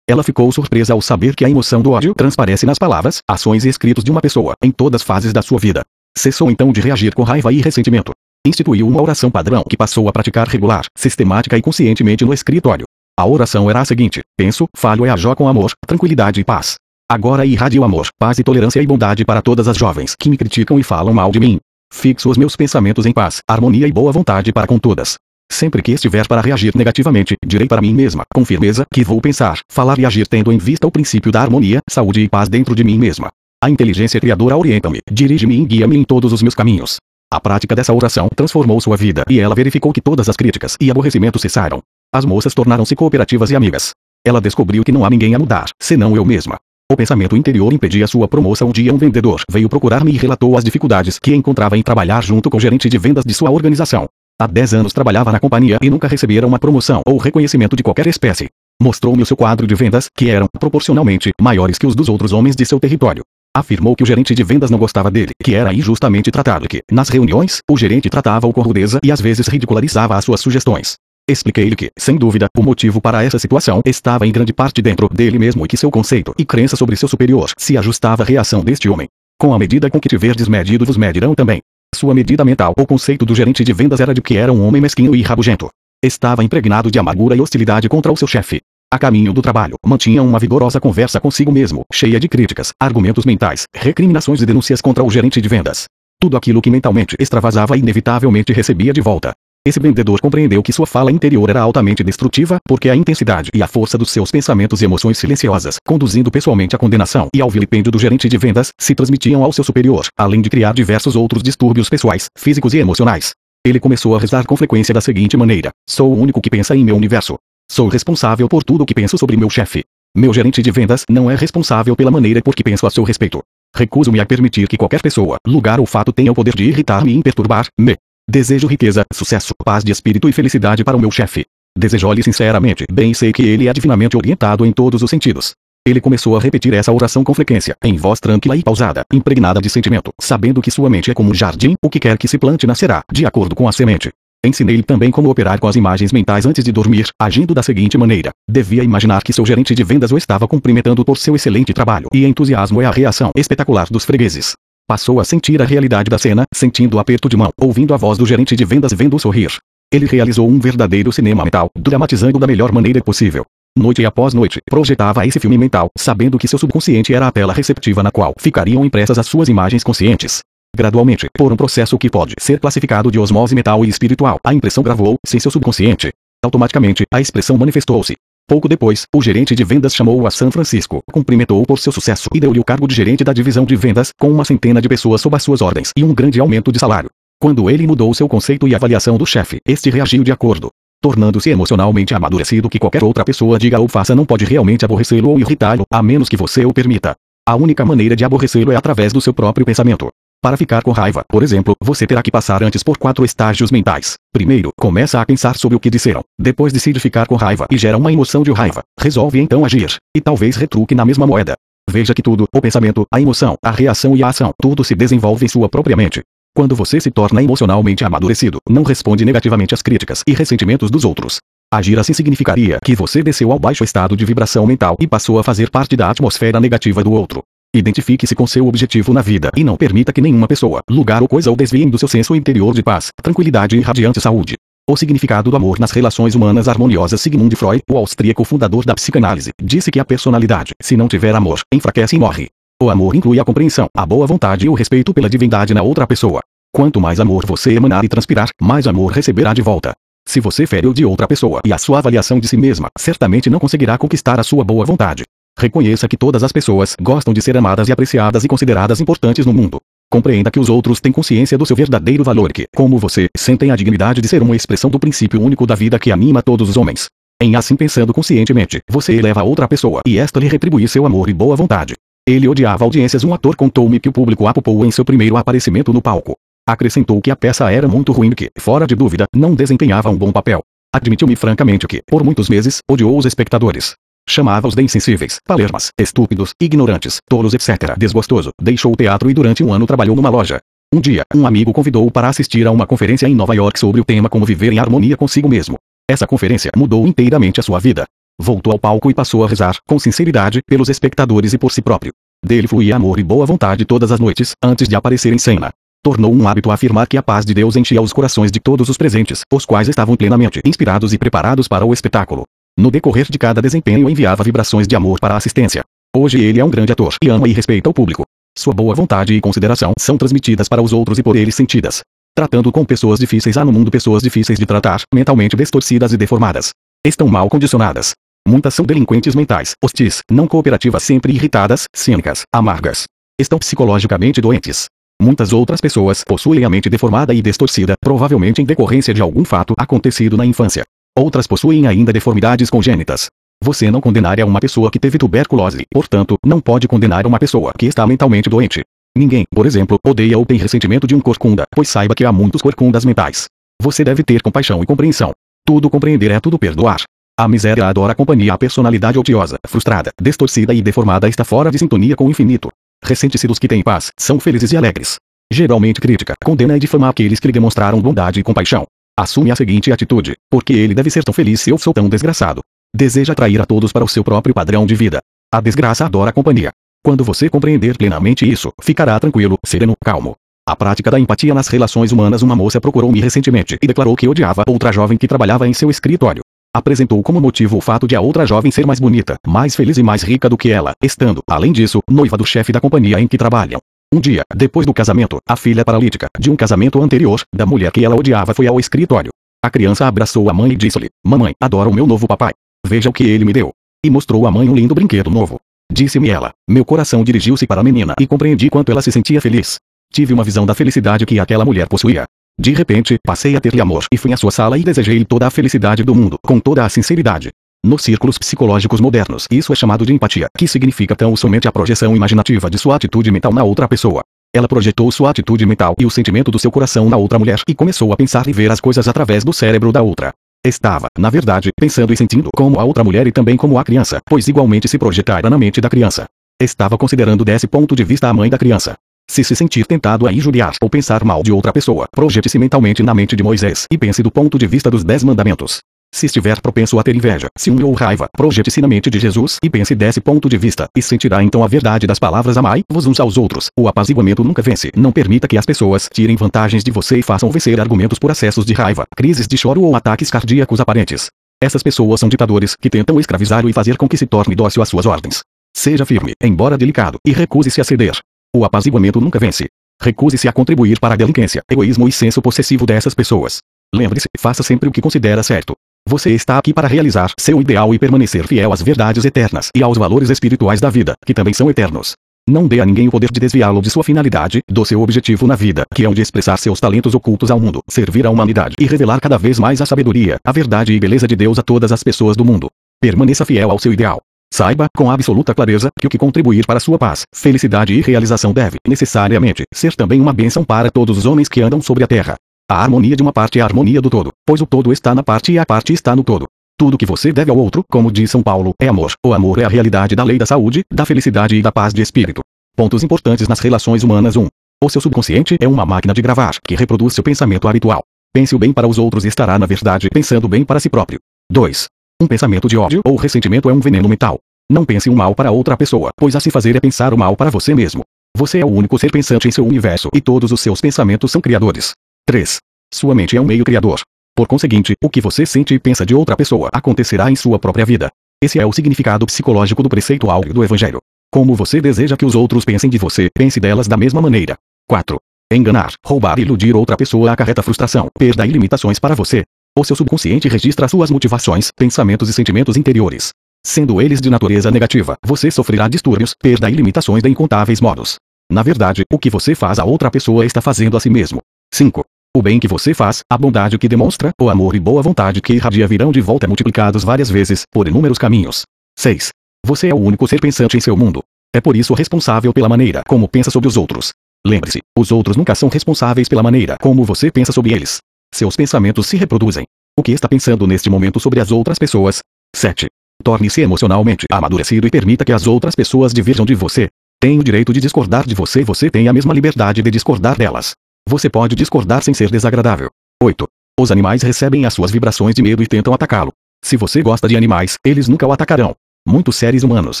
Ela 0.08 0.22
ficou 0.22 0.50
surpresa 0.52 0.92
ao 0.92 1.00
saber 1.00 1.34
que 1.34 1.44
a 1.44 1.50
emoção 1.50 1.80
do 1.80 1.92
ódio 1.92 2.14
transparece 2.14 2.66
nas 2.66 2.78
palavras, 2.78 3.18
ações 3.28 3.64
e 3.64 3.68
escritos 3.68 4.04
de 4.04 4.10
uma 4.10 4.20
pessoa, 4.20 4.54
em 4.62 4.70
todas 4.70 5.00
as 5.00 5.06
fases 5.06 5.32
da 5.32 5.42
sua 5.42 5.58
vida. 5.58 5.82
Cessou 6.16 6.50
então 6.50 6.72
de 6.72 6.80
reagir 6.80 7.14
com 7.14 7.22
raiva 7.22 7.52
e 7.52 7.60
ressentimento. 7.60 8.12
Instituiu 8.46 8.86
uma 8.86 9.00
oração 9.00 9.30
padrão 9.30 9.64
que 9.68 9.76
passou 9.76 10.08
a 10.08 10.12
praticar 10.12 10.48
regular, 10.48 10.84
sistemática 10.96 11.56
e 11.56 11.62
conscientemente 11.62 12.24
no 12.24 12.34
escritório. 12.34 12.84
A 13.18 13.26
oração 13.26 13.70
era 13.70 13.80
a 13.80 13.84
seguinte: 13.84 14.20
penso, 14.36 14.66
falho 14.76 15.06
e 15.06 15.08
ajo 15.08 15.34
com 15.36 15.48
amor, 15.48 15.72
tranquilidade 15.86 16.40
e 16.40 16.44
paz. 16.44 16.74
Agora 17.12 17.44
irradio 17.44 17.84
amor, 17.84 18.08
paz 18.18 18.38
e 18.38 18.42
tolerância 18.42 18.80
e 18.80 18.86
bondade 18.86 19.22
para 19.22 19.42
todas 19.42 19.68
as 19.68 19.76
jovens 19.76 20.16
que 20.18 20.30
me 20.30 20.36
criticam 20.38 20.78
e 20.78 20.82
falam 20.82 21.12
mal 21.12 21.30
de 21.30 21.38
mim. 21.38 21.60
Fixo 21.92 22.30
os 22.30 22.38
meus 22.38 22.56
pensamentos 22.56 23.04
em 23.04 23.12
paz, 23.12 23.42
harmonia 23.46 23.86
e 23.86 23.92
boa 23.92 24.10
vontade 24.10 24.50
para 24.50 24.66
com 24.66 24.78
todas. 24.78 25.16
Sempre 25.52 25.82
que 25.82 25.92
estiver 25.92 26.26
para 26.26 26.40
reagir 26.40 26.74
negativamente, 26.74 27.34
direi 27.46 27.68
para 27.68 27.82
mim 27.82 27.92
mesma, 27.92 28.24
com 28.32 28.46
firmeza, 28.46 28.86
que 28.90 29.04
vou 29.04 29.20
pensar, 29.20 29.58
falar 29.70 29.98
e 29.98 30.06
agir 30.06 30.26
tendo 30.26 30.50
em 30.50 30.56
vista 30.56 30.86
o 30.86 30.90
princípio 30.90 31.30
da 31.30 31.42
harmonia, 31.42 31.82
saúde 31.86 32.22
e 32.22 32.30
paz 32.30 32.48
dentro 32.48 32.74
de 32.74 32.82
mim 32.82 32.98
mesma. 32.98 33.28
A 33.62 33.68
inteligência 33.68 34.18
criadora 34.18 34.56
orienta-me, 34.56 35.00
dirige-me 35.12 35.60
e 35.60 35.66
guia-me 35.66 35.98
em 35.98 36.04
todos 36.04 36.32
os 36.32 36.40
meus 36.40 36.54
caminhos. 36.54 36.96
A 37.30 37.38
prática 37.38 37.76
dessa 37.76 37.92
oração 37.92 38.30
transformou 38.34 38.80
sua 38.80 38.96
vida 38.96 39.22
e 39.28 39.38
ela 39.38 39.54
verificou 39.54 39.92
que 39.92 40.00
todas 40.00 40.30
as 40.30 40.36
críticas 40.38 40.78
e 40.80 40.90
aborrecimentos 40.90 41.42
cessaram. 41.42 41.82
As 42.10 42.24
moças 42.24 42.54
tornaram-se 42.54 42.96
cooperativas 42.96 43.50
e 43.50 43.54
amigas. 43.54 43.90
Ela 44.24 44.40
descobriu 44.40 44.82
que 44.82 44.92
não 44.92 45.04
há 45.04 45.10
ninguém 45.10 45.34
a 45.34 45.38
mudar, 45.38 45.66
senão 45.78 46.16
eu 46.16 46.24
mesma. 46.24 46.56
O 46.92 46.96
pensamento 46.96 47.34
interior 47.34 47.72
impedia 47.72 48.06
sua 48.06 48.28
promoção. 48.28 48.68
Um 48.68 48.70
dia 48.70 48.92
um 48.92 48.98
vendedor 48.98 49.40
veio 49.50 49.66
procurar-me 49.66 50.12
e 50.12 50.18
relatou 50.18 50.58
as 50.58 50.62
dificuldades 50.62 51.18
que 51.18 51.34
encontrava 51.34 51.78
em 51.78 51.82
trabalhar 51.82 52.22
junto 52.22 52.50
com 52.50 52.58
o 52.58 52.60
gerente 52.60 52.86
de 52.86 52.98
vendas 52.98 53.24
de 53.24 53.32
sua 53.32 53.50
organização. 53.50 54.04
Há 54.38 54.46
10 54.46 54.74
anos 54.74 54.92
trabalhava 54.92 55.32
na 55.32 55.40
companhia 55.40 55.78
e 55.80 55.88
nunca 55.88 56.06
recebera 56.06 56.46
uma 56.46 56.58
promoção 56.58 57.00
ou 57.06 57.16
reconhecimento 57.16 57.74
de 57.74 57.82
qualquer 57.82 58.06
espécie. 58.08 58.50
Mostrou-me 58.78 59.22
o 59.22 59.24
seu 59.24 59.38
quadro 59.38 59.66
de 59.66 59.74
vendas, 59.74 60.08
que 60.14 60.28
eram, 60.28 60.46
proporcionalmente, 60.60 61.32
maiores 61.40 61.78
que 61.78 61.86
os 61.86 61.94
dos 61.94 62.10
outros 62.10 62.30
homens 62.30 62.54
de 62.54 62.66
seu 62.66 62.78
território. 62.78 63.22
Afirmou 63.56 63.96
que 63.96 64.02
o 64.02 64.06
gerente 64.06 64.34
de 64.34 64.44
vendas 64.44 64.70
não 64.70 64.78
gostava 64.78 65.10
dele, 65.10 65.30
que 65.42 65.54
era 65.54 65.72
injustamente 65.72 66.30
tratado 66.30 66.66
e 66.66 66.68
que, 66.68 66.82
nas 66.92 67.08
reuniões, 67.08 67.60
o 67.70 67.78
gerente 67.78 68.10
tratava-o 68.10 68.52
com 68.52 68.60
rudeza 68.60 69.00
e 69.02 69.10
às 69.10 69.20
vezes 69.20 69.46
ridicularizava 69.46 70.14
as 70.14 70.26
suas 70.26 70.42
sugestões. 70.42 70.96
Expliquei-lhe 71.28 71.76
que, 71.76 71.90
sem 71.96 72.16
dúvida, 72.16 72.48
o 72.58 72.62
motivo 72.62 73.00
para 73.00 73.22
essa 73.22 73.38
situação 73.38 73.80
estava 73.86 74.26
em 74.26 74.32
grande 74.32 74.52
parte 74.52 74.82
dentro 74.82 75.08
dele 75.08 75.38
mesmo 75.38 75.64
e 75.64 75.68
que 75.68 75.76
seu 75.76 75.90
conceito 75.90 76.34
e 76.36 76.44
crença 76.44 76.76
sobre 76.76 76.96
seu 76.96 77.08
superior 77.08 77.50
se 77.56 77.78
ajustava 77.78 78.24
à 78.24 78.26
reação 78.26 78.64
deste 78.64 78.88
homem. 78.88 79.06
Com 79.38 79.54
a 79.54 79.58
medida 79.58 79.88
com 79.88 80.00
que 80.00 80.08
tiverdes 80.08 80.48
medido 80.48 80.84
vos 80.84 80.96
medirão 80.96 81.34
também. 81.34 81.60
Sua 81.94 82.12
medida 82.12 82.44
mental 82.44 82.74
ou 82.76 82.86
conceito 82.86 83.24
do 83.24 83.34
gerente 83.34 83.62
de 83.62 83.72
vendas 83.72 84.00
era 84.00 84.12
de 84.12 84.20
que 84.20 84.36
era 84.36 84.52
um 84.52 84.66
homem 84.66 84.82
mesquinho 84.82 85.14
e 85.14 85.22
rabugento. 85.22 85.68
Estava 86.02 86.42
impregnado 86.42 86.90
de 86.90 86.98
amargura 86.98 87.36
e 87.36 87.40
hostilidade 87.40 87.88
contra 87.88 88.12
o 88.12 88.16
seu 88.16 88.26
chefe. 88.26 88.60
A 88.90 88.98
caminho 88.98 89.32
do 89.32 89.40
trabalho, 89.40 89.76
mantinha 89.86 90.22
uma 90.22 90.38
vigorosa 90.40 90.80
conversa 90.80 91.20
consigo 91.20 91.52
mesmo, 91.52 91.82
cheia 91.92 92.18
de 92.18 92.28
críticas, 92.28 92.72
argumentos 92.80 93.24
mentais, 93.24 93.64
recriminações 93.74 94.42
e 94.42 94.46
denúncias 94.46 94.80
contra 94.80 95.04
o 95.04 95.10
gerente 95.10 95.40
de 95.40 95.48
vendas. 95.48 95.84
Tudo 96.20 96.36
aquilo 96.36 96.60
que 96.60 96.70
mentalmente 96.70 97.16
extravasava 97.18 97.76
inevitavelmente 97.76 98.52
recebia 98.52 98.92
de 98.92 99.00
volta. 99.00 99.32
Esse 99.64 99.78
vendedor 99.78 100.20
compreendeu 100.20 100.60
que 100.60 100.72
sua 100.72 100.88
fala 100.88 101.12
interior 101.12 101.48
era 101.48 101.60
altamente 101.60 102.02
destrutiva, 102.02 102.58
porque 102.66 102.90
a 102.90 102.96
intensidade 102.96 103.48
e 103.54 103.62
a 103.62 103.68
força 103.68 103.96
dos 103.96 104.10
seus 104.10 104.28
pensamentos 104.28 104.82
e 104.82 104.84
emoções 104.84 105.18
silenciosas, 105.18 105.76
conduzindo 105.86 106.32
pessoalmente 106.32 106.74
à 106.74 106.78
condenação 106.78 107.28
e 107.32 107.40
ao 107.40 107.48
vilipêndio 107.48 107.92
do 107.92 107.98
gerente 107.98 108.28
de 108.28 108.36
vendas, 108.36 108.72
se 108.76 108.92
transmitiam 108.92 109.44
ao 109.44 109.52
seu 109.52 109.62
superior, 109.62 110.08
além 110.18 110.42
de 110.42 110.50
criar 110.50 110.74
diversos 110.74 111.14
outros 111.14 111.44
distúrbios 111.44 111.88
pessoais, 111.88 112.26
físicos 112.36 112.74
e 112.74 112.78
emocionais. 112.78 113.34
Ele 113.64 113.78
começou 113.78 114.16
a 114.16 114.18
rezar 114.18 114.44
com 114.46 114.56
frequência 114.56 114.92
da 114.92 115.00
seguinte 115.00 115.36
maneira: 115.36 115.70
Sou 115.88 116.12
o 116.12 116.18
único 116.18 116.40
que 116.40 116.50
pensa 116.50 116.74
em 116.74 116.82
meu 116.84 116.96
universo. 116.96 117.36
Sou 117.70 117.86
responsável 117.86 118.48
por 118.48 118.64
tudo 118.64 118.82
o 118.82 118.86
que 118.86 118.94
penso 118.94 119.16
sobre 119.16 119.36
meu 119.36 119.48
chefe. 119.48 119.84
Meu 120.12 120.34
gerente 120.34 120.60
de 120.60 120.72
vendas 120.72 121.04
não 121.08 121.30
é 121.30 121.36
responsável 121.36 121.94
pela 121.94 122.10
maneira 122.10 122.42
por 122.42 122.56
que 122.56 122.64
penso 122.64 122.84
a 122.84 122.90
seu 122.90 123.04
respeito. 123.04 123.40
Recuso-me 123.76 124.18
a 124.18 124.26
permitir 124.26 124.66
que 124.66 124.76
qualquer 124.76 125.00
pessoa, 125.00 125.36
lugar 125.46 125.78
ou 125.78 125.86
fato 125.86 126.12
tenha 126.12 126.32
o 126.32 126.34
poder 126.34 126.56
de 126.56 126.64
irritar-me 126.64 127.16
e 127.16 127.22
perturbar-me. 127.22 127.96
Desejo 128.28 128.66
riqueza, 128.68 129.04
sucesso, 129.12 129.52
paz 129.64 129.82
de 129.82 129.90
espírito 129.90 130.28
e 130.28 130.32
felicidade 130.32 130.84
para 130.84 130.96
o 130.96 131.00
meu 131.00 131.10
chefe. 131.10 131.44
Desejo-lhe 131.76 132.22
sinceramente, 132.22 132.84
bem 132.90 133.12
sei 133.12 133.32
que 133.32 133.42
ele 133.42 133.68
é 133.68 133.72
divinamente 133.72 134.16
orientado 134.16 134.64
em 134.64 134.72
todos 134.72 135.02
os 135.02 135.10
sentidos. 135.10 135.52
Ele 135.86 136.00
começou 136.00 136.36
a 136.36 136.40
repetir 136.40 136.72
essa 136.74 136.92
oração 136.92 137.24
com 137.24 137.34
frequência, 137.34 137.76
em 137.82 137.96
voz 137.96 138.20
tranquila 138.20 138.56
e 138.56 138.62
pausada, 138.62 139.04
impregnada 139.12 139.60
de 139.60 139.68
sentimento, 139.68 140.12
sabendo 140.20 140.62
que 140.62 140.70
sua 140.70 140.88
mente 140.88 141.10
é 141.10 141.14
como 141.14 141.30
um 141.30 141.34
jardim, 141.34 141.74
o 141.84 141.90
que 141.90 141.98
quer 141.98 142.16
que 142.16 142.28
se 142.28 142.38
plante 142.38 142.66
nascerá, 142.66 143.02
de 143.12 143.26
acordo 143.26 143.56
com 143.56 143.66
a 143.66 143.72
semente. 143.72 144.10
Ensinei-lhe 144.44 144.82
também 144.82 145.10
como 145.10 145.28
operar 145.28 145.58
com 145.58 145.66
as 145.66 145.74
imagens 145.74 146.12
mentais 146.12 146.46
antes 146.46 146.64
de 146.64 146.70
dormir, 146.70 147.08
agindo 147.20 147.52
da 147.52 147.62
seguinte 147.62 147.98
maneira: 147.98 148.30
devia 148.48 148.84
imaginar 148.84 149.22
que 149.22 149.32
seu 149.32 149.44
gerente 149.44 149.74
de 149.74 149.82
vendas 149.82 150.12
o 150.12 150.16
estava 150.16 150.46
cumprimentando 150.46 151.04
por 151.04 151.18
seu 151.18 151.34
excelente 151.34 151.72
trabalho, 151.74 152.08
e 152.14 152.24
entusiasmo 152.24 152.80
é 152.80 152.86
a 152.86 152.90
reação 152.90 153.32
espetacular 153.36 153.88
dos 153.90 154.04
fregueses. 154.04 154.52
Passou 154.92 155.18
a 155.20 155.24
sentir 155.24 155.62
a 155.62 155.64
realidade 155.64 156.10
da 156.10 156.18
cena, 156.18 156.44
sentindo 156.52 156.98
o 156.98 157.00
aperto 157.00 157.26
de 157.26 157.34
mão, 157.34 157.50
ouvindo 157.58 157.94
a 157.94 157.96
voz 157.96 158.18
do 158.18 158.26
gerente 158.26 158.54
de 158.54 158.62
vendas 158.62 158.92
vendo-o 158.92 159.18
sorrir. 159.18 159.50
Ele 159.90 160.04
realizou 160.04 160.46
um 160.46 160.60
verdadeiro 160.60 161.10
cinema 161.10 161.44
mental, 161.44 161.70
dramatizando 161.74 162.38
da 162.38 162.46
melhor 162.46 162.70
maneira 162.72 163.02
possível. 163.02 163.46
Noite 163.74 164.04
após 164.04 164.34
noite, 164.34 164.60
projetava 164.68 165.26
esse 165.26 165.40
filme 165.40 165.56
mental, 165.56 165.88
sabendo 165.96 166.38
que 166.38 166.46
seu 166.46 166.58
subconsciente 166.58 167.14
era 167.14 167.26
a 167.26 167.32
tela 167.32 167.54
receptiva 167.54 168.02
na 168.02 168.10
qual 168.10 168.34
ficariam 168.38 168.84
impressas 168.84 169.18
as 169.18 169.26
suas 169.26 169.48
imagens 169.48 169.82
conscientes. 169.82 170.40
Gradualmente, 170.76 171.26
por 171.38 171.50
um 171.50 171.56
processo 171.56 171.96
que 171.96 172.10
pode 172.10 172.34
ser 172.38 172.60
classificado 172.60 173.10
de 173.10 173.18
osmose 173.18 173.54
mental 173.54 173.86
e 173.86 173.88
espiritual, 173.88 174.38
a 174.44 174.52
impressão 174.52 174.84
gravou-se 174.84 175.34
em 175.34 175.40
seu 175.40 175.50
subconsciente. 175.50 176.12
Automaticamente, 176.44 177.04
a 177.10 177.18
expressão 177.18 177.56
manifestou-se. 177.56 178.14
Pouco 178.46 178.68
depois, 178.68 179.06
o 179.14 179.22
gerente 179.22 179.54
de 179.54 179.64
vendas 179.64 179.94
chamou-o 179.94 180.26
a 180.26 180.30
São 180.30 180.50
Francisco, 180.50 181.02
cumprimentou-o 181.10 181.64
por 181.64 181.78
seu 181.78 181.92
sucesso 181.92 182.28
e 182.34 182.40
deu-lhe 182.40 182.60
o 182.60 182.64
cargo 182.64 182.86
de 182.86 182.94
gerente 182.94 183.24
da 183.24 183.32
divisão 183.32 183.64
de 183.64 183.74
vendas, 183.76 184.10
com 184.18 184.30
uma 184.30 184.44
centena 184.44 184.80
de 184.80 184.88
pessoas 184.88 185.20
sob 185.20 185.34
as 185.34 185.42
suas 185.42 185.62
ordens 185.62 185.90
e 185.96 186.04
um 186.04 186.12
grande 186.14 186.38
aumento 186.40 186.70
de 186.70 186.78
salário. 186.78 187.08
Quando 187.40 187.68
ele 187.70 187.86
mudou 187.86 188.12
seu 188.14 188.28
conceito 188.28 188.68
e 188.68 188.74
avaliação 188.74 189.16
do 189.16 189.26
chefe, 189.26 189.58
este 189.66 189.90
reagiu 189.90 190.22
de 190.22 190.30
acordo. 190.30 190.70
Tornando-se 191.00 191.50
emocionalmente 191.50 192.14
amadurecido 192.14 192.68
que 192.68 192.78
qualquer 192.78 193.02
outra 193.02 193.24
pessoa 193.24 193.58
diga 193.58 193.80
ou 193.80 193.88
faça 193.88 194.14
não 194.14 194.24
pode 194.24 194.44
realmente 194.44 194.84
aborrecê-lo 194.84 195.30
ou 195.30 195.40
irritá-lo, 195.40 195.84
a 195.90 196.02
menos 196.02 196.28
que 196.28 196.36
você 196.36 196.64
o 196.64 196.72
permita. 196.72 197.16
A 197.44 197.56
única 197.56 197.84
maneira 197.84 198.14
de 198.14 198.24
aborrecê-lo 198.24 198.70
é 198.70 198.76
através 198.76 199.12
do 199.12 199.20
seu 199.20 199.34
próprio 199.34 199.66
pensamento. 199.66 200.08
Para 200.42 200.56
ficar 200.56 200.82
com 200.82 200.90
raiva, 200.90 201.24
por 201.28 201.44
exemplo, 201.44 201.76
você 201.80 202.04
terá 202.04 202.20
que 202.20 202.28
passar 202.28 202.64
antes 202.64 202.82
por 202.82 202.98
quatro 202.98 203.24
estágios 203.24 203.70
mentais. 203.70 204.16
Primeiro, 204.32 204.72
começa 204.76 205.20
a 205.20 205.24
pensar 205.24 205.56
sobre 205.56 205.76
o 205.76 205.80
que 205.80 205.88
disseram. 205.88 206.24
Depois 206.36 206.72
decide 206.72 206.98
ficar 206.98 207.28
com 207.28 207.36
raiva 207.36 207.68
e 207.70 207.78
gera 207.78 207.96
uma 207.96 208.12
emoção 208.12 208.42
de 208.42 208.50
raiva. 208.50 208.82
Resolve 208.98 209.38
então 209.38 209.64
agir. 209.64 209.94
E 210.16 210.20
talvez 210.20 210.56
retruque 210.56 210.96
na 210.96 211.04
mesma 211.04 211.28
moeda. 211.28 211.54
Veja 211.88 212.12
que 212.12 212.22
tudo, 212.22 212.48
o 212.52 212.60
pensamento, 212.60 213.06
a 213.12 213.20
emoção, 213.20 213.56
a 213.64 213.70
reação 213.70 214.16
e 214.16 214.22
a 214.24 214.30
ação, 214.30 214.50
tudo 214.60 214.82
se 214.82 214.96
desenvolve 214.96 215.44
em 215.44 215.48
sua 215.48 215.68
própria 215.68 215.94
mente. 215.94 216.22
Quando 216.56 216.74
você 216.74 217.00
se 217.00 217.12
torna 217.12 217.40
emocionalmente 217.40 218.04
amadurecido, 218.04 218.58
não 218.68 218.82
responde 218.82 219.24
negativamente 219.24 219.74
às 219.74 219.80
críticas 219.80 220.24
e 220.26 220.34
ressentimentos 220.34 220.90
dos 220.90 221.04
outros. 221.04 221.38
Agir 221.72 222.00
assim 222.00 222.12
significaria 222.12 222.80
que 222.84 222.96
você 222.96 223.22
desceu 223.22 223.52
ao 223.52 223.60
baixo 223.60 223.84
estado 223.84 224.16
de 224.16 224.24
vibração 224.24 224.66
mental 224.66 224.96
e 225.00 225.06
passou 225.06 225.38
a 225.38 225.44
fazer 225.44 225.70
parte 225.70 225.96
da 225.96 226.10
atmosfera 226.10 226.58
negativa 226.58 227.04
do 227.04 227.12
outro. 227.12 227.44
Identifique-se 227.74 228.34
com 228.34 228.46
seu 228.46 228.68
objetivo 228.68 229.14
na 229.14 229.22
vida 229.22 229.50
e 229.56 229.64
não 229.64 229.78
permita 229.78 230.12
que 230.12 230.20
nenhuma 230.20 230.46
pessoa, 230.46 230.82
lugar 230.90 231.22
ou 231.22 231.28
coisa 231.28 231.50
o 231.50 231.56
desviem 231.56 231.88
do 231.88 231.96
seu 231.96 232.06
senso 232.06 232.34
interior 232.36 232.74
de 232.74 232.82
paz, 232.82 233.08
tranquilidade 233.22 233.78
e 233.78 233.80
radiante 233.80 234.20
saúde. 234.20 234.56
O 234.86 234.94
significado 234.94 235.50
do 235.50 235.56
amor 235.56 235.78
nas 235.78 235.90
relações 235.90 236.34
humanas 236.34 236.68
harmoniosas 236.68 237.18
Sigmund 237.18 237.56
Freud, 237.56 237.80
o 237.90 237.96
austríaco 237.96 238.44
fundador 238.44 238.84
da 238.84 238.94
psicanálise, 238.94 239.52
disse 239.62 239.90
que 239.90 239.98
a 239.98 240.04
personalidade, 240.04 240.72
se 240.82 240.98
não 240.98 241.08
tiver 241.08 241.34
amor, 241.34 241.60
enfraquece 241.72 242.14
e 242.14 242.18
morre. 242.18 242.48
O 242.82 242.90
amor 242.90 243.14
inclui 243.14 243.40
a 243.40 243.44
compreensão, 243.44 243.86
a 243.96 244.04
boa 244.04 244.26
vontade 244.26 244.66
e 244.66 244.68
o 244.68 244.74
respeito 244.74 245.14
pela 245.14 245.30
divindade 245.30 245.72
na 245.72 245.82
outra 245.82 246.06
pessoa. 246.06 246.40
Quanto 246.74 247.00
mais 247.00 247.20
amor 247.20 247.46
você 247.46 247.72
emanar 247.72 248.04
e 248.04 248.08
transpirar, 248.08 248.50
mais 248.60 248.86
amor 248.86 249.12
receberá 249.12 249.54
de 249.54 249.62
volta. 249.62 249.94
Se 250.28 250.40
você 250.40 250.66
fere 250.66 250.86
o 250.86 250.92
de 250.92 251.06
outra 251.06 251.26
pessoa 251.26 251.62
e 251.64 251.72
a 251.72 251.78
sua 251.78 252.00
avaliação 252.00 252.38
de 252.38 252.48
si 252.48 252.56
mesma, 252.56 252.88
certamente 252.98 253.48
não 253.48 253.58
conseguirá 253.58 253.96
conquistar 253.96 254.38
a 254.38 254.42
sua 254.42 254.62
boa 254.62 254.84
vontade. 254.84 255.22
Reconheça 255.58 256.08
que 256.08 256.16
todas 256.16 256.42
as 256.42 256.52
pessoas 256.52 256.96
gostam 257.00 257.32
de 257.32 257.42
ser 257.42 257.56
amadas 257.56 257.88
e 257.88 257.92
apreciadas 257.92 258.44
e 258.44 258.48
consideradas 258.48 259.00
importantes 259.00 259.46
no 259.46 259.52
mundo. 259.52 259.78
Compreenda 260.10 260.50
que 260.50 260.60
os 260.60 260.68
outros 260.68 261.00
têm 261.00 261.12
consciência 261.12 261.56
do 261.56 261.64
seu 261.64 261.76
verdadeiro 261.76 262.24
valor 262.24 262.52
que, 262.52 262.66
como 262.74 262.98
você, 262.98 263.28
sentem 263.36 263.70
a 263.70 263.76
dignidade 263.76 264.20
de 264.20 264.28
ser 264.28 264.42
uma 264.42 264.56
expressão 264.56 264.90
do 264.90 264.98
princípio 264.98 265.40
único 265.40 265.66
da 265.66 265.74
vida 265.74 265.98
que 265.98 266.12
anima 266.12 266.42
todos 266.42 266.68
os 266.68 266.76
homens. 266.76 267.06
Em 267.40 267.56
assim 267.56 267.74
pensando 267.74 268.12
conscientemente, 268.12 268.80
você 268.90 269.14
eleva 269.14 269.40
a 269.40 269.44
outra 269.44 269.66
pessoa 269.66 270.02
e 270.06 270.18
esta 270.18 270.38
lhe 270.38 270.48
retribui 270.48 270.86
seu 270.86 271.06
amor 271.06 271.28
e 271.28 271.32
boa 271.32 271.56
vontade. 271.56 271.94
Ele 272.28 272.46
odiava 272.46 272.84
audiências. 272.84 273.24
Um 273.24 273.34
ator 273.34 273.56
contou-me 273.56 273.98
que 273.98 274.08
o 274.08 274.12
público 274.12 274.46
apupou 274.46 274.84
em 274.84 274.90
seu 274.90 275.04
primeiro 275.04 275.36
aparecimento 275.36 275.92
no 275.92 276.02
palco. 276.02 276.36
Acrescentou 276.68 277.20
que 277.20 277.30
a 277.30 277.36
peça 277.36 277.70
era 277.70 277.88
muito 277.88 278.12
ruim 278.12 278.30
e 278.30 278.34
que, 278.34 278.50
fora 278.58 278.86
de 278.86 278.94
dúvida, 278.94 279.24
não 279.34 279.54
desempenhava 279.54 280.10
um 280.10 280.16
bom 280.16 280.30
papel. 280.30 280.62
Admitiu-me 280.94 281.34
francamente 281.34 281.86
que, 281.88 282.02
por 282.06 282.22
muitos 282.22 282.48
meses, 282.48 282.78
odiou 282.88 283.16
os 283.16 283.26
espectadores. 283.26 283.94
Chamava-os 284.28 284.74
de 284.74 284.82
insensíveis, 284.82 285.40
palermas, 285.46 285.90
estúpidos, 285.98 286.54
ignorantes, 286.60 287.18
tolos 287.28 287.54
etc. 287.54 287.96
Desgostoso, 287.98 288.50
deixou 288.60 288.92
o 288.92 288.96
teatro 288.96 289.30
e 289.30 289.34
durante 289.34 289.64
um 289.64 289.72
ano 289.72 289.86
trabalhou 289.86 290.14
numa 290.14 290.30
loja. 290.30 290.60
Um 290.94 291.00
dia, 291.00 291.24
um 291.34 291.46
amigo 291.46 291.72
convidou-o 291.72 292.10
para 292.10 292.28
assistir 292.28 292.66
a 292.66 292.70
uma 292.70 292.86
conferência 292.86 293.26
em 293.26 293.34
Nova 293.34 293.54
York 293.54 293.78
sobre 293.78 294.00
o 294.00 294.04
tema 294.04 294.28
como 294.28 294.44
viver 294.44 294.72
em 294.72 294.78
harmonia 294.78 295.16
consigo 295.16 295.48
mesmo. 295.48 295.76
Essa 296.08 296.26
conferência 296.26 296.70
mudou 296.76 297.06
inteiramente 297.06 297.60
a 297.60 297.62
sua 297.62 297.78
vida. 297.78 298.04
Voltou 298.38 298.72
ao 298.72 298.78
palco 298.78 299.10
e 299.10 299.14
passou 299.14 299.44
a 299.44 299.48
rezar, 299.48 299.76
com 299.86 299.98
sinceridade, 299.98 300.60
pelos 300.66 300.88
espectadores 300.88 301.52
e 301.52 301.58
por 301.58 301.72
si 301.72 301.82
próprio. 301.82 302.12
Dele 302.44 302.68
fluía 302.68 302.96
amor 302.96 303.18
e 303.18 303.22
boa 303.22 303.46
vontade 303.46 303.84
todas 303.84 304.12
as 304.12 304.20
noites, 304.20 304.54
antes 304.62 304.88
de 304.88 304.96
aparecer 304.96 305.32
em 305.32 305.38
cena. 305.38 305.70
Tornou 306.02 306.34
um 306.34 306.48
hábito 306.48 306.70
afirmar 306.70 307.06
que 307.06 307.16
a 307.16 307.22
paz 307.22 307.44
de 307.44 307.54
Deus 307.54 307.76
enchia 307.76 308.02
os 308.02 308.12
corações 308.12 308.50
de 308.50 308.60
todos 308.60 308.88
os 308.88 308.96
presentes, 308.96 309.42
os 309.52 309.64
quais 309.64 309.88
estavam 309.88 310.16
plenamente 310.16 310.60
inspirados 310.64 311.12
e 311.12 311.18
preparados 311.18 311.68
para 311.68 311.84
o 311.86 311.92
espetáculo. 311.92 312.44
No 312.78 312.90
decorrer 312.90 313.26
de 313.30 313.38
cada 313.38 313.60
desempenho 313.60 314.08
enviava 314.08 314.42
vibrações 314.42 314.88
de 314.88 314.96
amor 314.96 315.20
para 315.20 315.34
a 315.34 315.36
assistência. 315.36 315.82
Hoje 316.16 316.40
ele 316.40 316.58
é 316.58 316.64
um 316.64 316.70
grande 316.70 316.92
ator 316.92 317.14
e 317.22 317.28
ama 317.28 317.46
e 317.46 317.52
respeita 317.52 317.90
o 317.90 317.94
público. 317.94 318.24
Sua 318.56 318.72
boa 318.72 318.94
vontade 318.94 319.34
e 319.34 319.40
consideração 319.40 319.92
são 319.98 320.16
transmitidas 320.16 320.68
para 320.68 320.82
os 320.82 320.92
outros 320.92 321.18
e 321.18 321.22
por 321.22 321.36
eles 321.36 321.54
sentidas. 321.54 322.00
Tratando 322.34 322.72
com 322.72 322.84
pessoas 322.84 323.18
difíceis 323.18 323.58
há 323.58 323.64
no 323.64 323.72
mundo 323.72 323.90
pessoas 323.90 324.22
difíceis 324.22 324.58
de 324.58 324.64
tratar, 324.64 325.02
mentalmente 325.14 325.54
distorcidas 325.54 326.12
e 326.14 326.16
deformadas. 326.16 326.70
Estão 327.06 327.28
mal 327.28 327.48
condicionadas. 327.48 328.12
Muitas 328.48 328.74
são 328.74 328.86
delinquentes 328.86 329.34
mentais, 329.34 329.74
hostis, 329.82 330.20
não 330.30 330.46
cooperativas 330.46 331.02
sempre 331.02 331.32
irritadas, 331.32 331.84
cínicas, 331.94 332.42
amargas. 332.54 333.04
Estão 333.38 333.58
psicologicamente 333.58 334.40
doentes. 334.40 334.86
Muitas 335.20 335.52
outras 335.52 335.80
pessoas 335.80 336.24
possuem 336.24 336.64
a 336.64 336.70
mente 336.70 336.88
deformada 336.88 337.34
e 337.34 337.42
distorcida, 337.42 337.94
provavelmente 338.00 338.62
em 338.62 338.64
decorrência 338.64 339.12
de 339.12 339.20
algum 339.20 339.44
fato 339.44 339.74
acontecido 339.78 340.36
na 340.36 340.46
infância. 340.46 340.84
Outras 341.16 341.46
possuem 341.46 341.86
ainda 341.86 342.12
deformidades 342.12 342.70
congênitas. 342.70 343.26
Você 343.62 343.90
não 343.90 344.00
condenaria 344.00 344.46
uma 344.46 344.60
pessoa 344.60 344.90
que 344.90 344.98
teve 344.98 345.18
tuberculose, 345.18 345.84
portanto, 345.90 346.36
não 346.44 346.58
pode 346.60 346.88
condenar 346.88 347.26
uma 347.26 347.38
pessoa 347.38 347.72
que 347.78 347.86
está 347.86 348.06
mentalmente 348.06 348.48
doente. 348.48 348.82
Ninguém, 349.16 349.44
por 349.54 349.66
exemplo, 349.66 349.98
odeia 350.06 350.38
ou 350.38 350.46
tem 350.46 350.58
ressentimento 350.58 351.06
de 351.06 351.14
um 351.14 351.20
corcunda, 351.20 351.64
pois 351.70 351.88
saiba 351.88 352.14
que 352.14 352.24
há 352.24 352.32
muitos 352.32 352.62
corcundas 352.62 353.04
mentais. 353.04 353.44
Você 353.80 354.02
deve 354.02 354.22
ter 354.22 354.40
compaixão 354.40 354.82
e 354.82 354.86
compreensão. 354.86 355.32
Tudo 355.66 355.90
compreender 355.90 356.30
é 356.30 356.40
tudo 356.40 356.58
perdoar. 356.58 357.02
A 357.38 357.46
miséria 357.46 357.86
adora 357.86 358.12
a 358.12 358.16
companhia, 358.16 358.54
a 358.54 358.58
personalidade 358.58 359.18
odiosa, 359.18 359.58
frustrada, 359.66 360.12
distorcida 360.20 360.72
e 360.72 360.80
deformada 360.80 361.28
está 361.28 361.44
fora 361.44 361.70
de 361.70 361.78
sintonia 361.78 362.16
com 362.16 362.26
o 362.26 362.30
infinito. 362.30 362.70
Ressente-se 363.04 363.46
dos 363.46 363.58
que 363.58 363.68
têm 363.68 363.82
paz, 363.82 364.10
são 364.18 364.40
felizes 364.40 364.72
e 364.72 364.76
alegres. 364.76 365.16
Geralmente 365.52 366.00
crítica, 366.00 366.34
condena 366.42 366.76
e 366.76 366.80
difama 366.80 367.08
aqueles 367.08 367.38
que 367.38 367.46
lhe 367.46 367.52
demonstraram 367.52 368.00
bondade 368.00 368.40
e 368.40 368.42
compaixão. 368.42 368.86
Assume 369.22 369.52
a 369.52 369.54
seguinte 369.54 369.92
atitude, 369.92 370.34
porque 370.50 370.72
ele 370.72 370.94
deve 370.94 371.08
ser 371.08 371.22
tão 371.22 371.32
feliz 371.32 371.60
se 371.60 371.70
eu 371.70 371.78
sou 371.78 371.94
tão 371.94 372.08
desgraçado. 372.08 372.60
Deseja 372.92 373.32
atrair 373.32 373.60
a 373.60 373.64
todos 373.64 373.92
para 373.92 374.02
o 374.02 374.08
seu 374.08 374.24
próprio 374.24 374.52
padrão 374.52 374.84
de 374.84 374.96
vida. 374.96 375.20
A 375.48 375.60
desgraça 375.60 376.04
adora 376.04 376.30
a 376.30 376.32
companhia. 376.32 376.72
Quando 377.04 377.22
você 377.22 377.48
compreender 377.48 377.96
plenamente 377.96 378.50
isso, 378.50 378.72
ficará 378.82 379.20
tranquilo, 379.20 379.56
sereno, 379.64 379.94
calmo. 380.04 380.34
A 380.68 380.74
prática 380.74 381.08
da 381.08 381.20
empatia 381.20 381.54
nas 381.54 381.68
relações 381.68 382.10
humanas 382.10 382.42
Uma 382.42 382.56
moça 382.56 382.80
procurou-me 382.80 383.20
recentemente 383.20 383.78
e 383.80 383.86
declarou 383.86 384.16
que 384.16 384.26
odiava 384.26 384.64
outra 384.66 384.90
jovem 384.90 385.16
que 385.16 385.28
trabalhava 385.28 385.68
em 385.68 385.72
seu 385.72 385.88
escritório. 385.88 386.42
Apresentou 386.74 387.22
como 387.22 387.40
motivo 387.40 387.76
o 387.76 387.80
fato 387.80 388.08
de 388.08 388.16
a 388.16 388.20
outra 388.20 388.44
jovem 388.44 388.72
ser 388.72 388.84
mais 388.84 388.98
bonita, 388.98 389.36
mais 389.46 389.76
feliz 389.76 389.98
e 389.98 390.02
mais 390.02 390.24
rica 390.24 390.48
do 390.48 390.58
que 390.58 390.72
ela, 390.72 390.94
estando, 391.00 391.42
além 391.48 391.70
disso, 391.70 392.02
noiva 392.10 392.36
do 392.36 392.44
chefe 392.44 392.72
da 392.72 392.80
companhia 392.80 393.20
em 393.20 393.28
que 393.28 393.38
trabalham. 393.38 393.80
Um 394.12 394.20
dia, 394.20 394.42
depois 394.54 394.84
do 394.84 394.92
casamento, 394.92 395.38
a 395.48 395.56
filha 395.56 395.86
paralítica, 395.86 396.28
de 396.38 396.50
um 396.50 396.56
casamento 396.56 397.02
anterior, 397.02 397.40
da 397.54 397.64
mulher 397.64 397.90
que 397.90 398.04
ela 398.04 398.14
odiava 398.14 398.52
foi 398.52 398.66
ao 398.66 398.78
escritório. 398.78 399.30
A 399.64 399.70
criança 399.70 400.06
abraçou 400.06 400.50
a 400.50 400.52
mãe 400.52 400.72
e 400.72 400.76
disse-lhe: 400.76 401.08
Mamãe, 401.24 401.54
adoro 401.58 401.88
o 401.88 401.94
meu 401.94 402.06
novo 402.06 402.28
papai. 402.28 402.52
Veja 402.86 403.08
o 403.08 403.12
que 403.12 403.24
ele 403.24 403.46
me 403.46 403.54
deu. 403.54 403.70
E 404.04 404.10
mostrou 404.10 404.46
à 404.46 404.50
mãe 404.50 404.68
um 404.68 404.74
lindo 404.74 404.94
brinquedo 404.94 405.30
novo. 405.30 405.58
Disse-me 405.90 406.28
ela. 406.28 406.52
Meu 406.68 406.84
coração 406.84 407.24
dirigiu-se 407.24 407.66
para 407.66 407.80
a 407.80 407.84
menina 407.84 408.14
e 408.20 408.26
compreendi 408.26 408.68
quanto 408.68 408.92
ela 408.92 409.00
se 409.00 409.10
sentia 409.10 409.40
feliz. 409.40 409.78
Tive 410.12 410.34
uma 410.34 410.44
visão 410.44 410.66
da 410.66 410.74
felicidade 410.74 411.24
que 411.24 411.40
aquela 411.40 411.64
mulher 411.64 411.88
possuía. 411.88 412.26
De 412.60 412.74
repente, 412.74 413.16
passei 413.24 413.56
a 413.56 413.60
ter-lhe 413.60 413.80
amor 413.80 414.04
e 414.12 414.18
fui 414.18 414.30
à 414.32 414.36
sua 414.36 414.50
sala 414.50 414.76
e 414.76 414.84
desejei-lhe 414.84 415.24
toda 415.24 415.46
a 415.46 415.50
felicidade 415.50 416.04
do 416.04 416.14
mundo, 416.14 416.38
com 416.44 416.60
toda 416.60 416.84
a 416.84 416.88
sinceridade. 416.90 417.50
Nos 417.84 418.02
círculos 418.02 418.38
psicológicos 418.38 419.00
modernos, 419.00 419.48
isso 419.50 419.72
é 419.72 419.76
chamado 419.76 420.06
de 420.06 420.12
empatia, 420.12 420.46
que 420.56 420.68
significa 420.68 421.16
tão 421.16 421.34
somente 421.34 421.66
a 421.66 421.72
projeção 421.72 422.14
imaginativa 422.14 422.70
de 422.70 422.78
sua 422.78 422.94
atitude 422.94 423.28
mental 423.32 423.52
na 423.52 423.64
outra 423.64 423.88
pessoa. 423.88 424.22
Ela 424.54 424.68
projetou 424.68 425.10
sua 425.10 425.30
atitude 425.30 425.66
mental 425.66 425.96
e 425.98 426.06
o 426.06 426.10
sentimento 426.10 426.48
do 426.48 426.60
seu 426.60 426.70
coração 426.70 427.10
na 427.10 427.16
outra 427.16 427.40
mulher 427.40 427.60
e 427.66 427.74
começou 427.74 428.12
a 428.12 428.16
pensar 428.16 428.46
e 428.46 428.52
ver 428.52 428.70
as 428.70 428.78
coisas 428.78 429.08
através 429.08 429.42
do 429.42 429.52
cérebro 429.52 429.90
da 429.90 430.00
outra. 430.00 430.32
Estava, 430.64 431.08
na 431.18 431.28
verdade, 431.28 431.70
pensando 431.76 432.12
e 432.12 432.16
sentindo 432.16 432.50
como 432.54 432.78
a 432.78 432.84
outra 432.84 433.02
mulher 433.02 433.26
e 433.26 433.32
também 433.32 433.56
como 433.56 433.76
a 433.76 433.82
criança, 433.82 434.20
pois 434.26 434.46
igualmente 434.46 434.86
se 434.86 434.96
projetara 434.96 435.50
na 435.50 435.58
mente 435.58 435.80
da 435.80 435.90
criança. 435.90 436.26
Estava 436.60 436.96
considerando 436.96 437.44
desse 437.44 437.66
ponto 437.66 437.96
de 437.96 438.04
vista 438.04 438.28
a 438.28 438.32
mãe 438.32 438.48
da 438.48 438.58
criança. 438.58 438.94
Se 439.28 439.42
se 439.42 439.56
sentir 439.56 439.86
tentado 439.86 440.28
a 440.28 440.32
injuriar 440.32 440.74
ou 440.80 440.88
pensar 440.88 441.24
mal 441.24 441.42
de 441.42 441.50
outra 441.50 441.72
pessoa, 441.72 442.06
projete-se 442.12 442.60
mentalmente 442.60 443.02
na 443.02 443.12
mente 443.12 443.34
de 443.34 443.42
Moisés 443.42 443.86
e 443.90 443.98
pense 443.98 444.22
do 444.22 444.30
ponto 444.30 444.56
de 444.56 444.68
vista 444.68 444.88
dos 444.88 445.02
dez 445.02 445.24
mandamentos. 445.24 445.80
Se 446.14 446.26
estiver 446.26 446.60
propenso 446.60 446.98
a 446.98 447.02
ter 447.02 447.16
inveja, 447.16 447.48
ciúme 447.56 447.82
ou 447.82 447.92
raiva, 447.94 448.28
projete-se 448.36 448.82
na 448.82 448.86
mente 448.86 449.08
de 449.08 449.18
Jesus 449.18 449.56
e 449.64 449.70
pense 449.70 449.94
desse 449.94 450.20
ponto 450.20 450.48
de 450.48 450.58
vista, 450.58 450.86
e 450.94 451.00
sentirá 451.00 451.42
então 451.42 451.64
a 451.64 451.66
verdade 451.66 452.06
das 452.06 452.18
palavras 452.18 452.56
amai-vos 452.58 453.06
uns 453.06 453.18
aos 453.18 453.38
outros. 453.38 453.68
O 453.78 453.88
apaziguamento 453.88 454.44
nunca 454.44 454.60
vence. 454.60 454.92
Não 454.94 455.10
permita 455.10 455.48
que 455.48 455.56
as 455.56 455.64
pessoas 455.64 456.08
tirem 456.12 456.36
vantagens 456.36 456.84
de 456.84 456.90
você 456.90 457.18
e 457.18 457.22
façam 457.22 457.50
vencer 457.50 457.80
argumentos 457.80 458.18
por 458.18 458.30
acessos 458.30 458.66
de 458.66 458.74
raiva, 458.74 459.04
crises 459.16 459.48
de 459.48 459.56
choro 459.56 459.82
ou 459.82 459.96
ataques 459.96 460.30
cardíacos 460.30 460.80
aparentes. 460.80 461.28
Essas 461.60 461.82
pessoas 461.82 462.20
são 462.20 462.28
ditadores 462.28 462.76
que 462.76 462.90
tentam 462.90 463.18
escravizá-lo 463.18 463.68
e 463.70 463.72
fazer 463.72 463.96
com 463.96 464.06
que 464.06 464.16
se 464.16 464.26
torne 464.26 464.54
dócil 464.54 464.82
às 464.82 464.88
suas 464.90 465.06
ordens. 465.06 465.40
Seja 465.74 466.04
firme, 466.04 466.34
embora 466.42 466.76
delicado, 466.76 467.18
e 467.26 467.32
recuse-se 467.32 467.80
a 467.80 467.84
ceder. 467.84 468.18
O 468.54 468.64
apaziguamento 468.66 469.20
nunca 469.20 469.38
vence. 469.38 469.66
Recuse-se 470.00 470.46
a 470.46 470.52
contribuir 470.52 471.00
para 471.00 471.14
a 471.14 471.16
delinquência, 471.16 471.62
egoísmo 471.70 472.06
e 472.06 472.12
senso 472.12 472.42
possessivo 472.42 472.84
dessas 472.84 473.14
pessoas. 473.14 473.60
Lembre-se, 473.94 474.26
faça 474.38 474.62
sempre 474.62 474.88
o 474.88 474.92
que 474.92 475.00
considera 475.00 475.42
certo. 475.42 475.74
Você 476.12 476.30
está 476.32 476.58
aqui 476.58 476.74
para 476.74 476.86
realizar 476.86 477.32
seu 477.38 477.58
ideal 477.58 477.94
e 477.94 477.98
permanecer 477.98 478.46
fiel 478.46 478.70
às 478.70 478.82
verdades 478.82 479.24
eternas 479.24 479.70
e 479.74 479.82
aos 479.82 479.96
valores 479.96 480.28
espirituais 480.28 480.78
da 480.78 480.90
vida, 480.90 481.14
que 481.24 481.32
também 481.32 481.54
são 481.54 481.70
eternos. 481.70 482.12
Não 482.46 482.68
dê 482.68 482.80
a 482.80 482.84
ninguém 482.84 483.08
o 483.08 483.10
poder 483.10 483.30
de 483.32 483.40
desviá-lo 483.40 483.80
de 483.80 483.88
sua 483.88 484.04
finalidade, 484.04 484.60
do 484.68 484.84
seu 484.84 485.00
objetivo 485.00 485.46
na 485.46 485.56
vida, 485.56 485.84
que 485.94 486.04
é 486.04 486.08
o 486.10 486.14
de 486.14 486.20
expressar 486.20 486.58
seus 486.58 486.78
talentos 486.80 487.14
ocultos 487.14 487.50
ao 487.50 487.58
mundo, 487.58 487.80
servir 487.88 488.26
à 488.26 488.30
humanidade 488.30 488.74
e 488.78 488.84
revelar 488.84 489.20
cada 489.20 489.38
vez 489.38 489.58
mais 489.58 489.80
a 489.80 489.86
sabedoria, 489.86 490.36
a 490.44 490.52
verdade 490.52 490.92
e 490.92 491.00
beleza 491.00 491.26
de 491.26 491.34
Deus 491.34 491.58
a 491.58 491.62
todas 491.62 491.92
as 491.92 492.02
pessoas 492.02 492.36
do 492.36 492.44
mundo. 492.44 492.68
Permaneça 493.00 493.46
fiel 493.46 493.70
ao 493.70 493.78
seu 493.78 493.90
ideal. 493.90 494.20
Saiba, 494.52 494.88
com 494.94 495.10
absoluta 495.10 495.54
clareza, 495.54 495.88
que 495.98 496.06
o 496.06 496.10
que 496.10 496.18
contribuir 496.18 496.66
para 496.66 496.78
sua 496.78 496.98
paz, 496.98 497.22
felicidade 497.34 497.94
e 497.94 498.02
realização 498.02 498.52
deve, 498.52 498.76
necessariamente, 498.86 499.62
ser 499.72 499.94
também 499.94 500.20
uma 500.20 500.34
bênção 500.34 500.62
para 500.62 500.90
todos 500.90 501.16
os 501.16 501.24
homens 501.24 501.48
que 501.48 501.62
andam 501.62 501.80
sobre 501.80 502.04
a 502.04 502.06
terra. 502.06 502.36
A 502.72 502.82
harmonia 502.82 503.14
de 503.14 503.22
uma 503.22 503.34
parte 503.34 503.58
é 503.58 503.62
a 503.62 503.66
harmonia 503.66 504.00
do 504.00 504.08
todo, 504.08 504.32
pois 504.46 504.62
o 504.62 504.66
todo 504.66 504.94
está 504.94 505.14
na 505.14 505.22
parte 505.22 505.52
e 505.52 505.58
a 505.58 505.66
parte 505.66 505.92
está 505.92 506.16
no 506.16 506.24
todo. 506.24 506.46
Tudo 506.78 506.96
que 506.96 507.04
você 507.04 507.30
deve 507.30 507.50
ao 507.50 507.58
outro, 507.58 507.84
como 507.86 508.10
diz 508.10 508.30
São 508.30 508.42
Paulo, 508.42 508.72
é 508.80 508.88
amor. 508.88 509.12
O 509.22 509.34
amor 509.34 509.58
é 509.58 509.64
a 509.64 509.68
realidade 509.68 510.16
da 510.16 510.24
lei 510.24 510.38
da 510.38 510.46
saúde, 510.46 510.82
da 510.90 511.04
felicidade 511.04 511.54
e 511.54 511.60
da 511.60 511.70
paz 511.70 511.92
de 511.92 512.00
espírito. 512.00 512.40
Pontos 512.74 513.04
importantes 513.04 513.46
nas 513.46 513.60
relações 513.60 514.02
humanas 514.02 514.36
1. 514.36 514.46
O 514.82 514.88
seu 514.88 515.02
subconsciente 515.02 515.58
é 515.60 515.68
uma 515.68 515.84
máquina 515.84 516.14
de 516.14 516.22
gravar, 516.22 516.54
que 516.66 516.74
reproduz 516.74 517.12
seu 517.12 517.22
pensamento 517.22 517.68
habitual. 517.68 518.04
Pense 518.32 518.54
o 518.54 518.58
bem 518.58 518.72
para 518.72 518.88
os 518.88 518.96
outros 518.96 519.26
e 519.26 519.28
estará 519.28 519.58
na 519.58 519.66
verdade 519.66 520.08
pensando 520.08 520.48
bem 520.48 520.64
para 520.64 520.80
si 520.80 520.88
próprio. 520.88 521.18
2. 521.50 521.88
Um 522.22 522.26
pensamento 522.26 522.68
de 522.68 522.78
ódio 522.78 523.02
ou 523.04 523.16
ressentimento 523.16 523.68
é 523.68 523.72
um 523.74 523.80
veneno 523.80 524.08
mental. 524.08 524.38
Não 524.70 524.86
pense 524.86 525.10
o 525.10 525.14
mal 525.14 525.34
para 525.34 525.50
outra 525.50 525.76
pessoa, 525.76 526.08
pois 526.16 526.34
a 526.34 526.40
se 526.40 526.50
fazer 526.50 526.74
é 526.74 526.80
pensar 526.80 527.12
o 527.12 527.18
mal 527.18 527.36
para 527.36 527.50
você 527.50 527.74
mesmo. 527.74 528.02
Você 528.34 528.60
é 528.60 528.64
o 528.64 528.70
único 528.70 528.98
ser 528.98 529.12
pensante 529.12 529.46
em 529.46 529.52
seu 529.52 529.66
universo 529.66 530.08
e 530.14 530.22
todos 530.22 530.52
os 530.52 530.60
seus 530.62 530.80
pensamentos 530.80 531.30
são 531.30 531.42
criadores. 531.42 531.92
3. 532.26 532.58
Sua 532.92 533.14
mente 533.14 533.36
é 533.36 533.40
um 533.40 533.44
meio 533.44 533.64
criador. 533.64 534.00
Por 534.34 534.46
conseguinte, 534.46 534.94
o 535.02 535.10
que 535.10 535.20
você 535.20 535.44
sente 535.44 535.74
e 535.74 535.78
pensa 535.78 536.06
de 536.06 536.14
outra 536.14 536.36
pessoa 536.36 536.70
acontecerá 536.72 537.30
em 537.30 537.36
sua 537.36 537.58
própria 537.58 537.84
vida. 537.84 538.10
Esse 538.40 538.60
é 538.60 538.66
o 538.66 538.72
significado 538.72 539.26
psicológico 539.26 539.82
do 539.82 539.88
preceito 539.88 540.30
áureo 540.30 540.54
do 540.54 540.62
Evangelho. 540.62 541.00
Como 541.32 541.54
você 541.56 541.80
deseja 541.80 542.16
que 542.16 542.24
os 542.24 542.34
outros 542.34 542.64
pensem 542.64 542.88
de 542.88 542.96
você, 542.96 543.28
pense 543.34 543.58
delas 543.58 543.88
da 543.88 543.96
mesma 543.96 544.22
maneira. 544.22 544.56
4. 544.88 545.18
Enganar, 545.52 545.92
roubar 546.04 546.38
e 546.38 546.42
iludir 546.42 546.76
outra 546.76 546.96
pessoa 546.96 547.32
acarreta 547.32 547.62
frustração, 547.62 548.08
perda 548.16 548.46
e 548.46 548.50
limitações 548.50 548.98
para 548.98 549.14
você. 549.14 549.42
O 549.76 549.84
seu 549.84 549.96
subconsciente 549.96 550.48
registra 550.48 550.86
suas 550.86 551.10
motivações, 551.10 551.70
pensamentos 551.76 552.28
e 552.28 552.32
sentimentos 552.32 552.76
interiores. 552.76 553.30
Sendo 553.66 554.00
eles 554.00 554.20
de 554.20 554.30
natureza 554.30 554.70
negativa, 554.70 555.16
você 555.24 555.50
sofrerá 555.50 555.88
distúrbios, 555.88 556.34
perda 556.40 556.70
e 556.70 556.74
limitações 556.74 557.22
de 557.22 557.28
incontáveis 557.28 557.80
modos. 557.80 558.16
Na 558.50 558.62
verdade, 558.62 559.02
o 559.12 559.18
que 559.18 559.30
você 559.30 559.54
faz 559.54 559.78
a 559.78 559.84
outra 559.84 560.10
pessoa 560.10 560.46
está 560.46 560.60
fazendo 560.60 560.96
a 560.96 561.00
si 561.00 561.10
mesmo. 561.10 561.40
5. 561.74 562.04
O 562.34 562.40
bem 562.40 562.58
que 562.58 562.66
você 562.66 562.94
faz, 562.94 563.22
a 563.28 563.36
bondade 563.36 563.76
que 563.76 563.86
demonstra, 563.86 564.32
o 564.40 564.48
amor 564.48 564.74
e 564.74 564.80
boa 564.80 565.02
vontade 565.02 565.42
que 565.42 565.52
irradia 565.52 565.86
virão 565.86 566.10
de 566.10 566.22
volta 566.22 566.48
multiplicados 566.48 567.04
várias 567.04 567.28
vezes, 567.28 567.64
por 567.70 567.86
inúmeros 567.86 568.16
caminhos. 568.16 568.62
6. 568.98 569.28
Você 569.66 569.88
é 569.88 569.94
o 569.94 569.98
único 569.98 570.26
ser 570.26 570.40
pensante 570.40 570.74
em 570.74 570.80
seu 570.80 570.96
mundo. 570.96 571.22
É 571.54 571.60
por 571.60 571.76
isso 571.76 571.92
responsável 571.92 572.50
pela 572.50 572.70
maneira 572.70 573.02
como 573.06 573.28
pensa 573.28 573.50
sobre 573.50 573.68
os 573.68 573.76
outros. 573.76 574.14
Lembre-se, 574.46 574.80
os 574.98 575.12
outros 575.12 575.36
nunca 575.36 575.54
são 575.54 575.68
responsáveis 575.68 576.26
pela 576.26 576.42
maneira 576.42 576.78
como 576.80 577.04
você 577.04 577.30
pensa 577.30 577.52
sobre 577.52 577.74
eles. 577.74 577.98
Seus 578.34 578.56
pensamentos 578.56 579.06
se 579.06 579.18
reproduzem. 579.18 579.66
O 579.94 580.02
que 580.02 580.12
está 580.12 580.26
pensando 580.26 580.66
neste 580.66 580.88
momento 580.88 581.20
sobre 581.20 581.38
as 581.38 581.52
outras 581.52 581.78
pessoas? 581.78 582.20
7. 582.56 582.86
Torne-se 583.22 583.60
emocionalmente 583.60 584.24
amadurecido 584.32 584.86
e 584.86 584.90
permita 584.90 585.22
que 585.22 585.32
as 585.32 585.46
outras 585.46 585.74
pessoas 585.74 586.14
divirjam 586.14 586.46
de 586.46 586.54
você. 586.54 586.88
Tem 587.20 587.38
o 587.38 587.44
direito 587.44 587.74
de 587.74 587.80
discordar 587.80 588.26
de 588.26 588.34
você, 588.34 588.64
você 588.64 588.88
tem 588.88 589.06
a 589.06 589.12
mesma 589.12 589.34
liberdade 589.34 589.82
de 589.82 589.90
discordar 589.90 590.38
delas. 590.38 590.72
Você 591.08 591.28
pode 591.28 591.54
discordar 591.54 592.02
sem 592.02 592.14
ser 592.14 592.30
desagradável. 592.30 592.90
8. 593.22 593.46
Os 593.78 593.90
animais 593.90 594.22
recebem 594.22 594.64
as 594.64 594.74
suas 594.74 594.90
vibrações 594.90 595.34
de 595.34 595.42
medo 595.42 595.62
e 595.62 595.66
tentam 595.66 595.92
atacá-lo. 595.92 596.32
Se 596.64 596.76
você 596.76 597.02
gosta 597.02 597.28
de 597.28 597.36
animais, 597.36 597.76
eles 597.84 598.08
nunca 598.08 598.26
o 598.26 598.32
atacarão. 598.32 598.74
Muitos 599.06 599.36
seres 599.36 599.62
humanos 599.62 600.00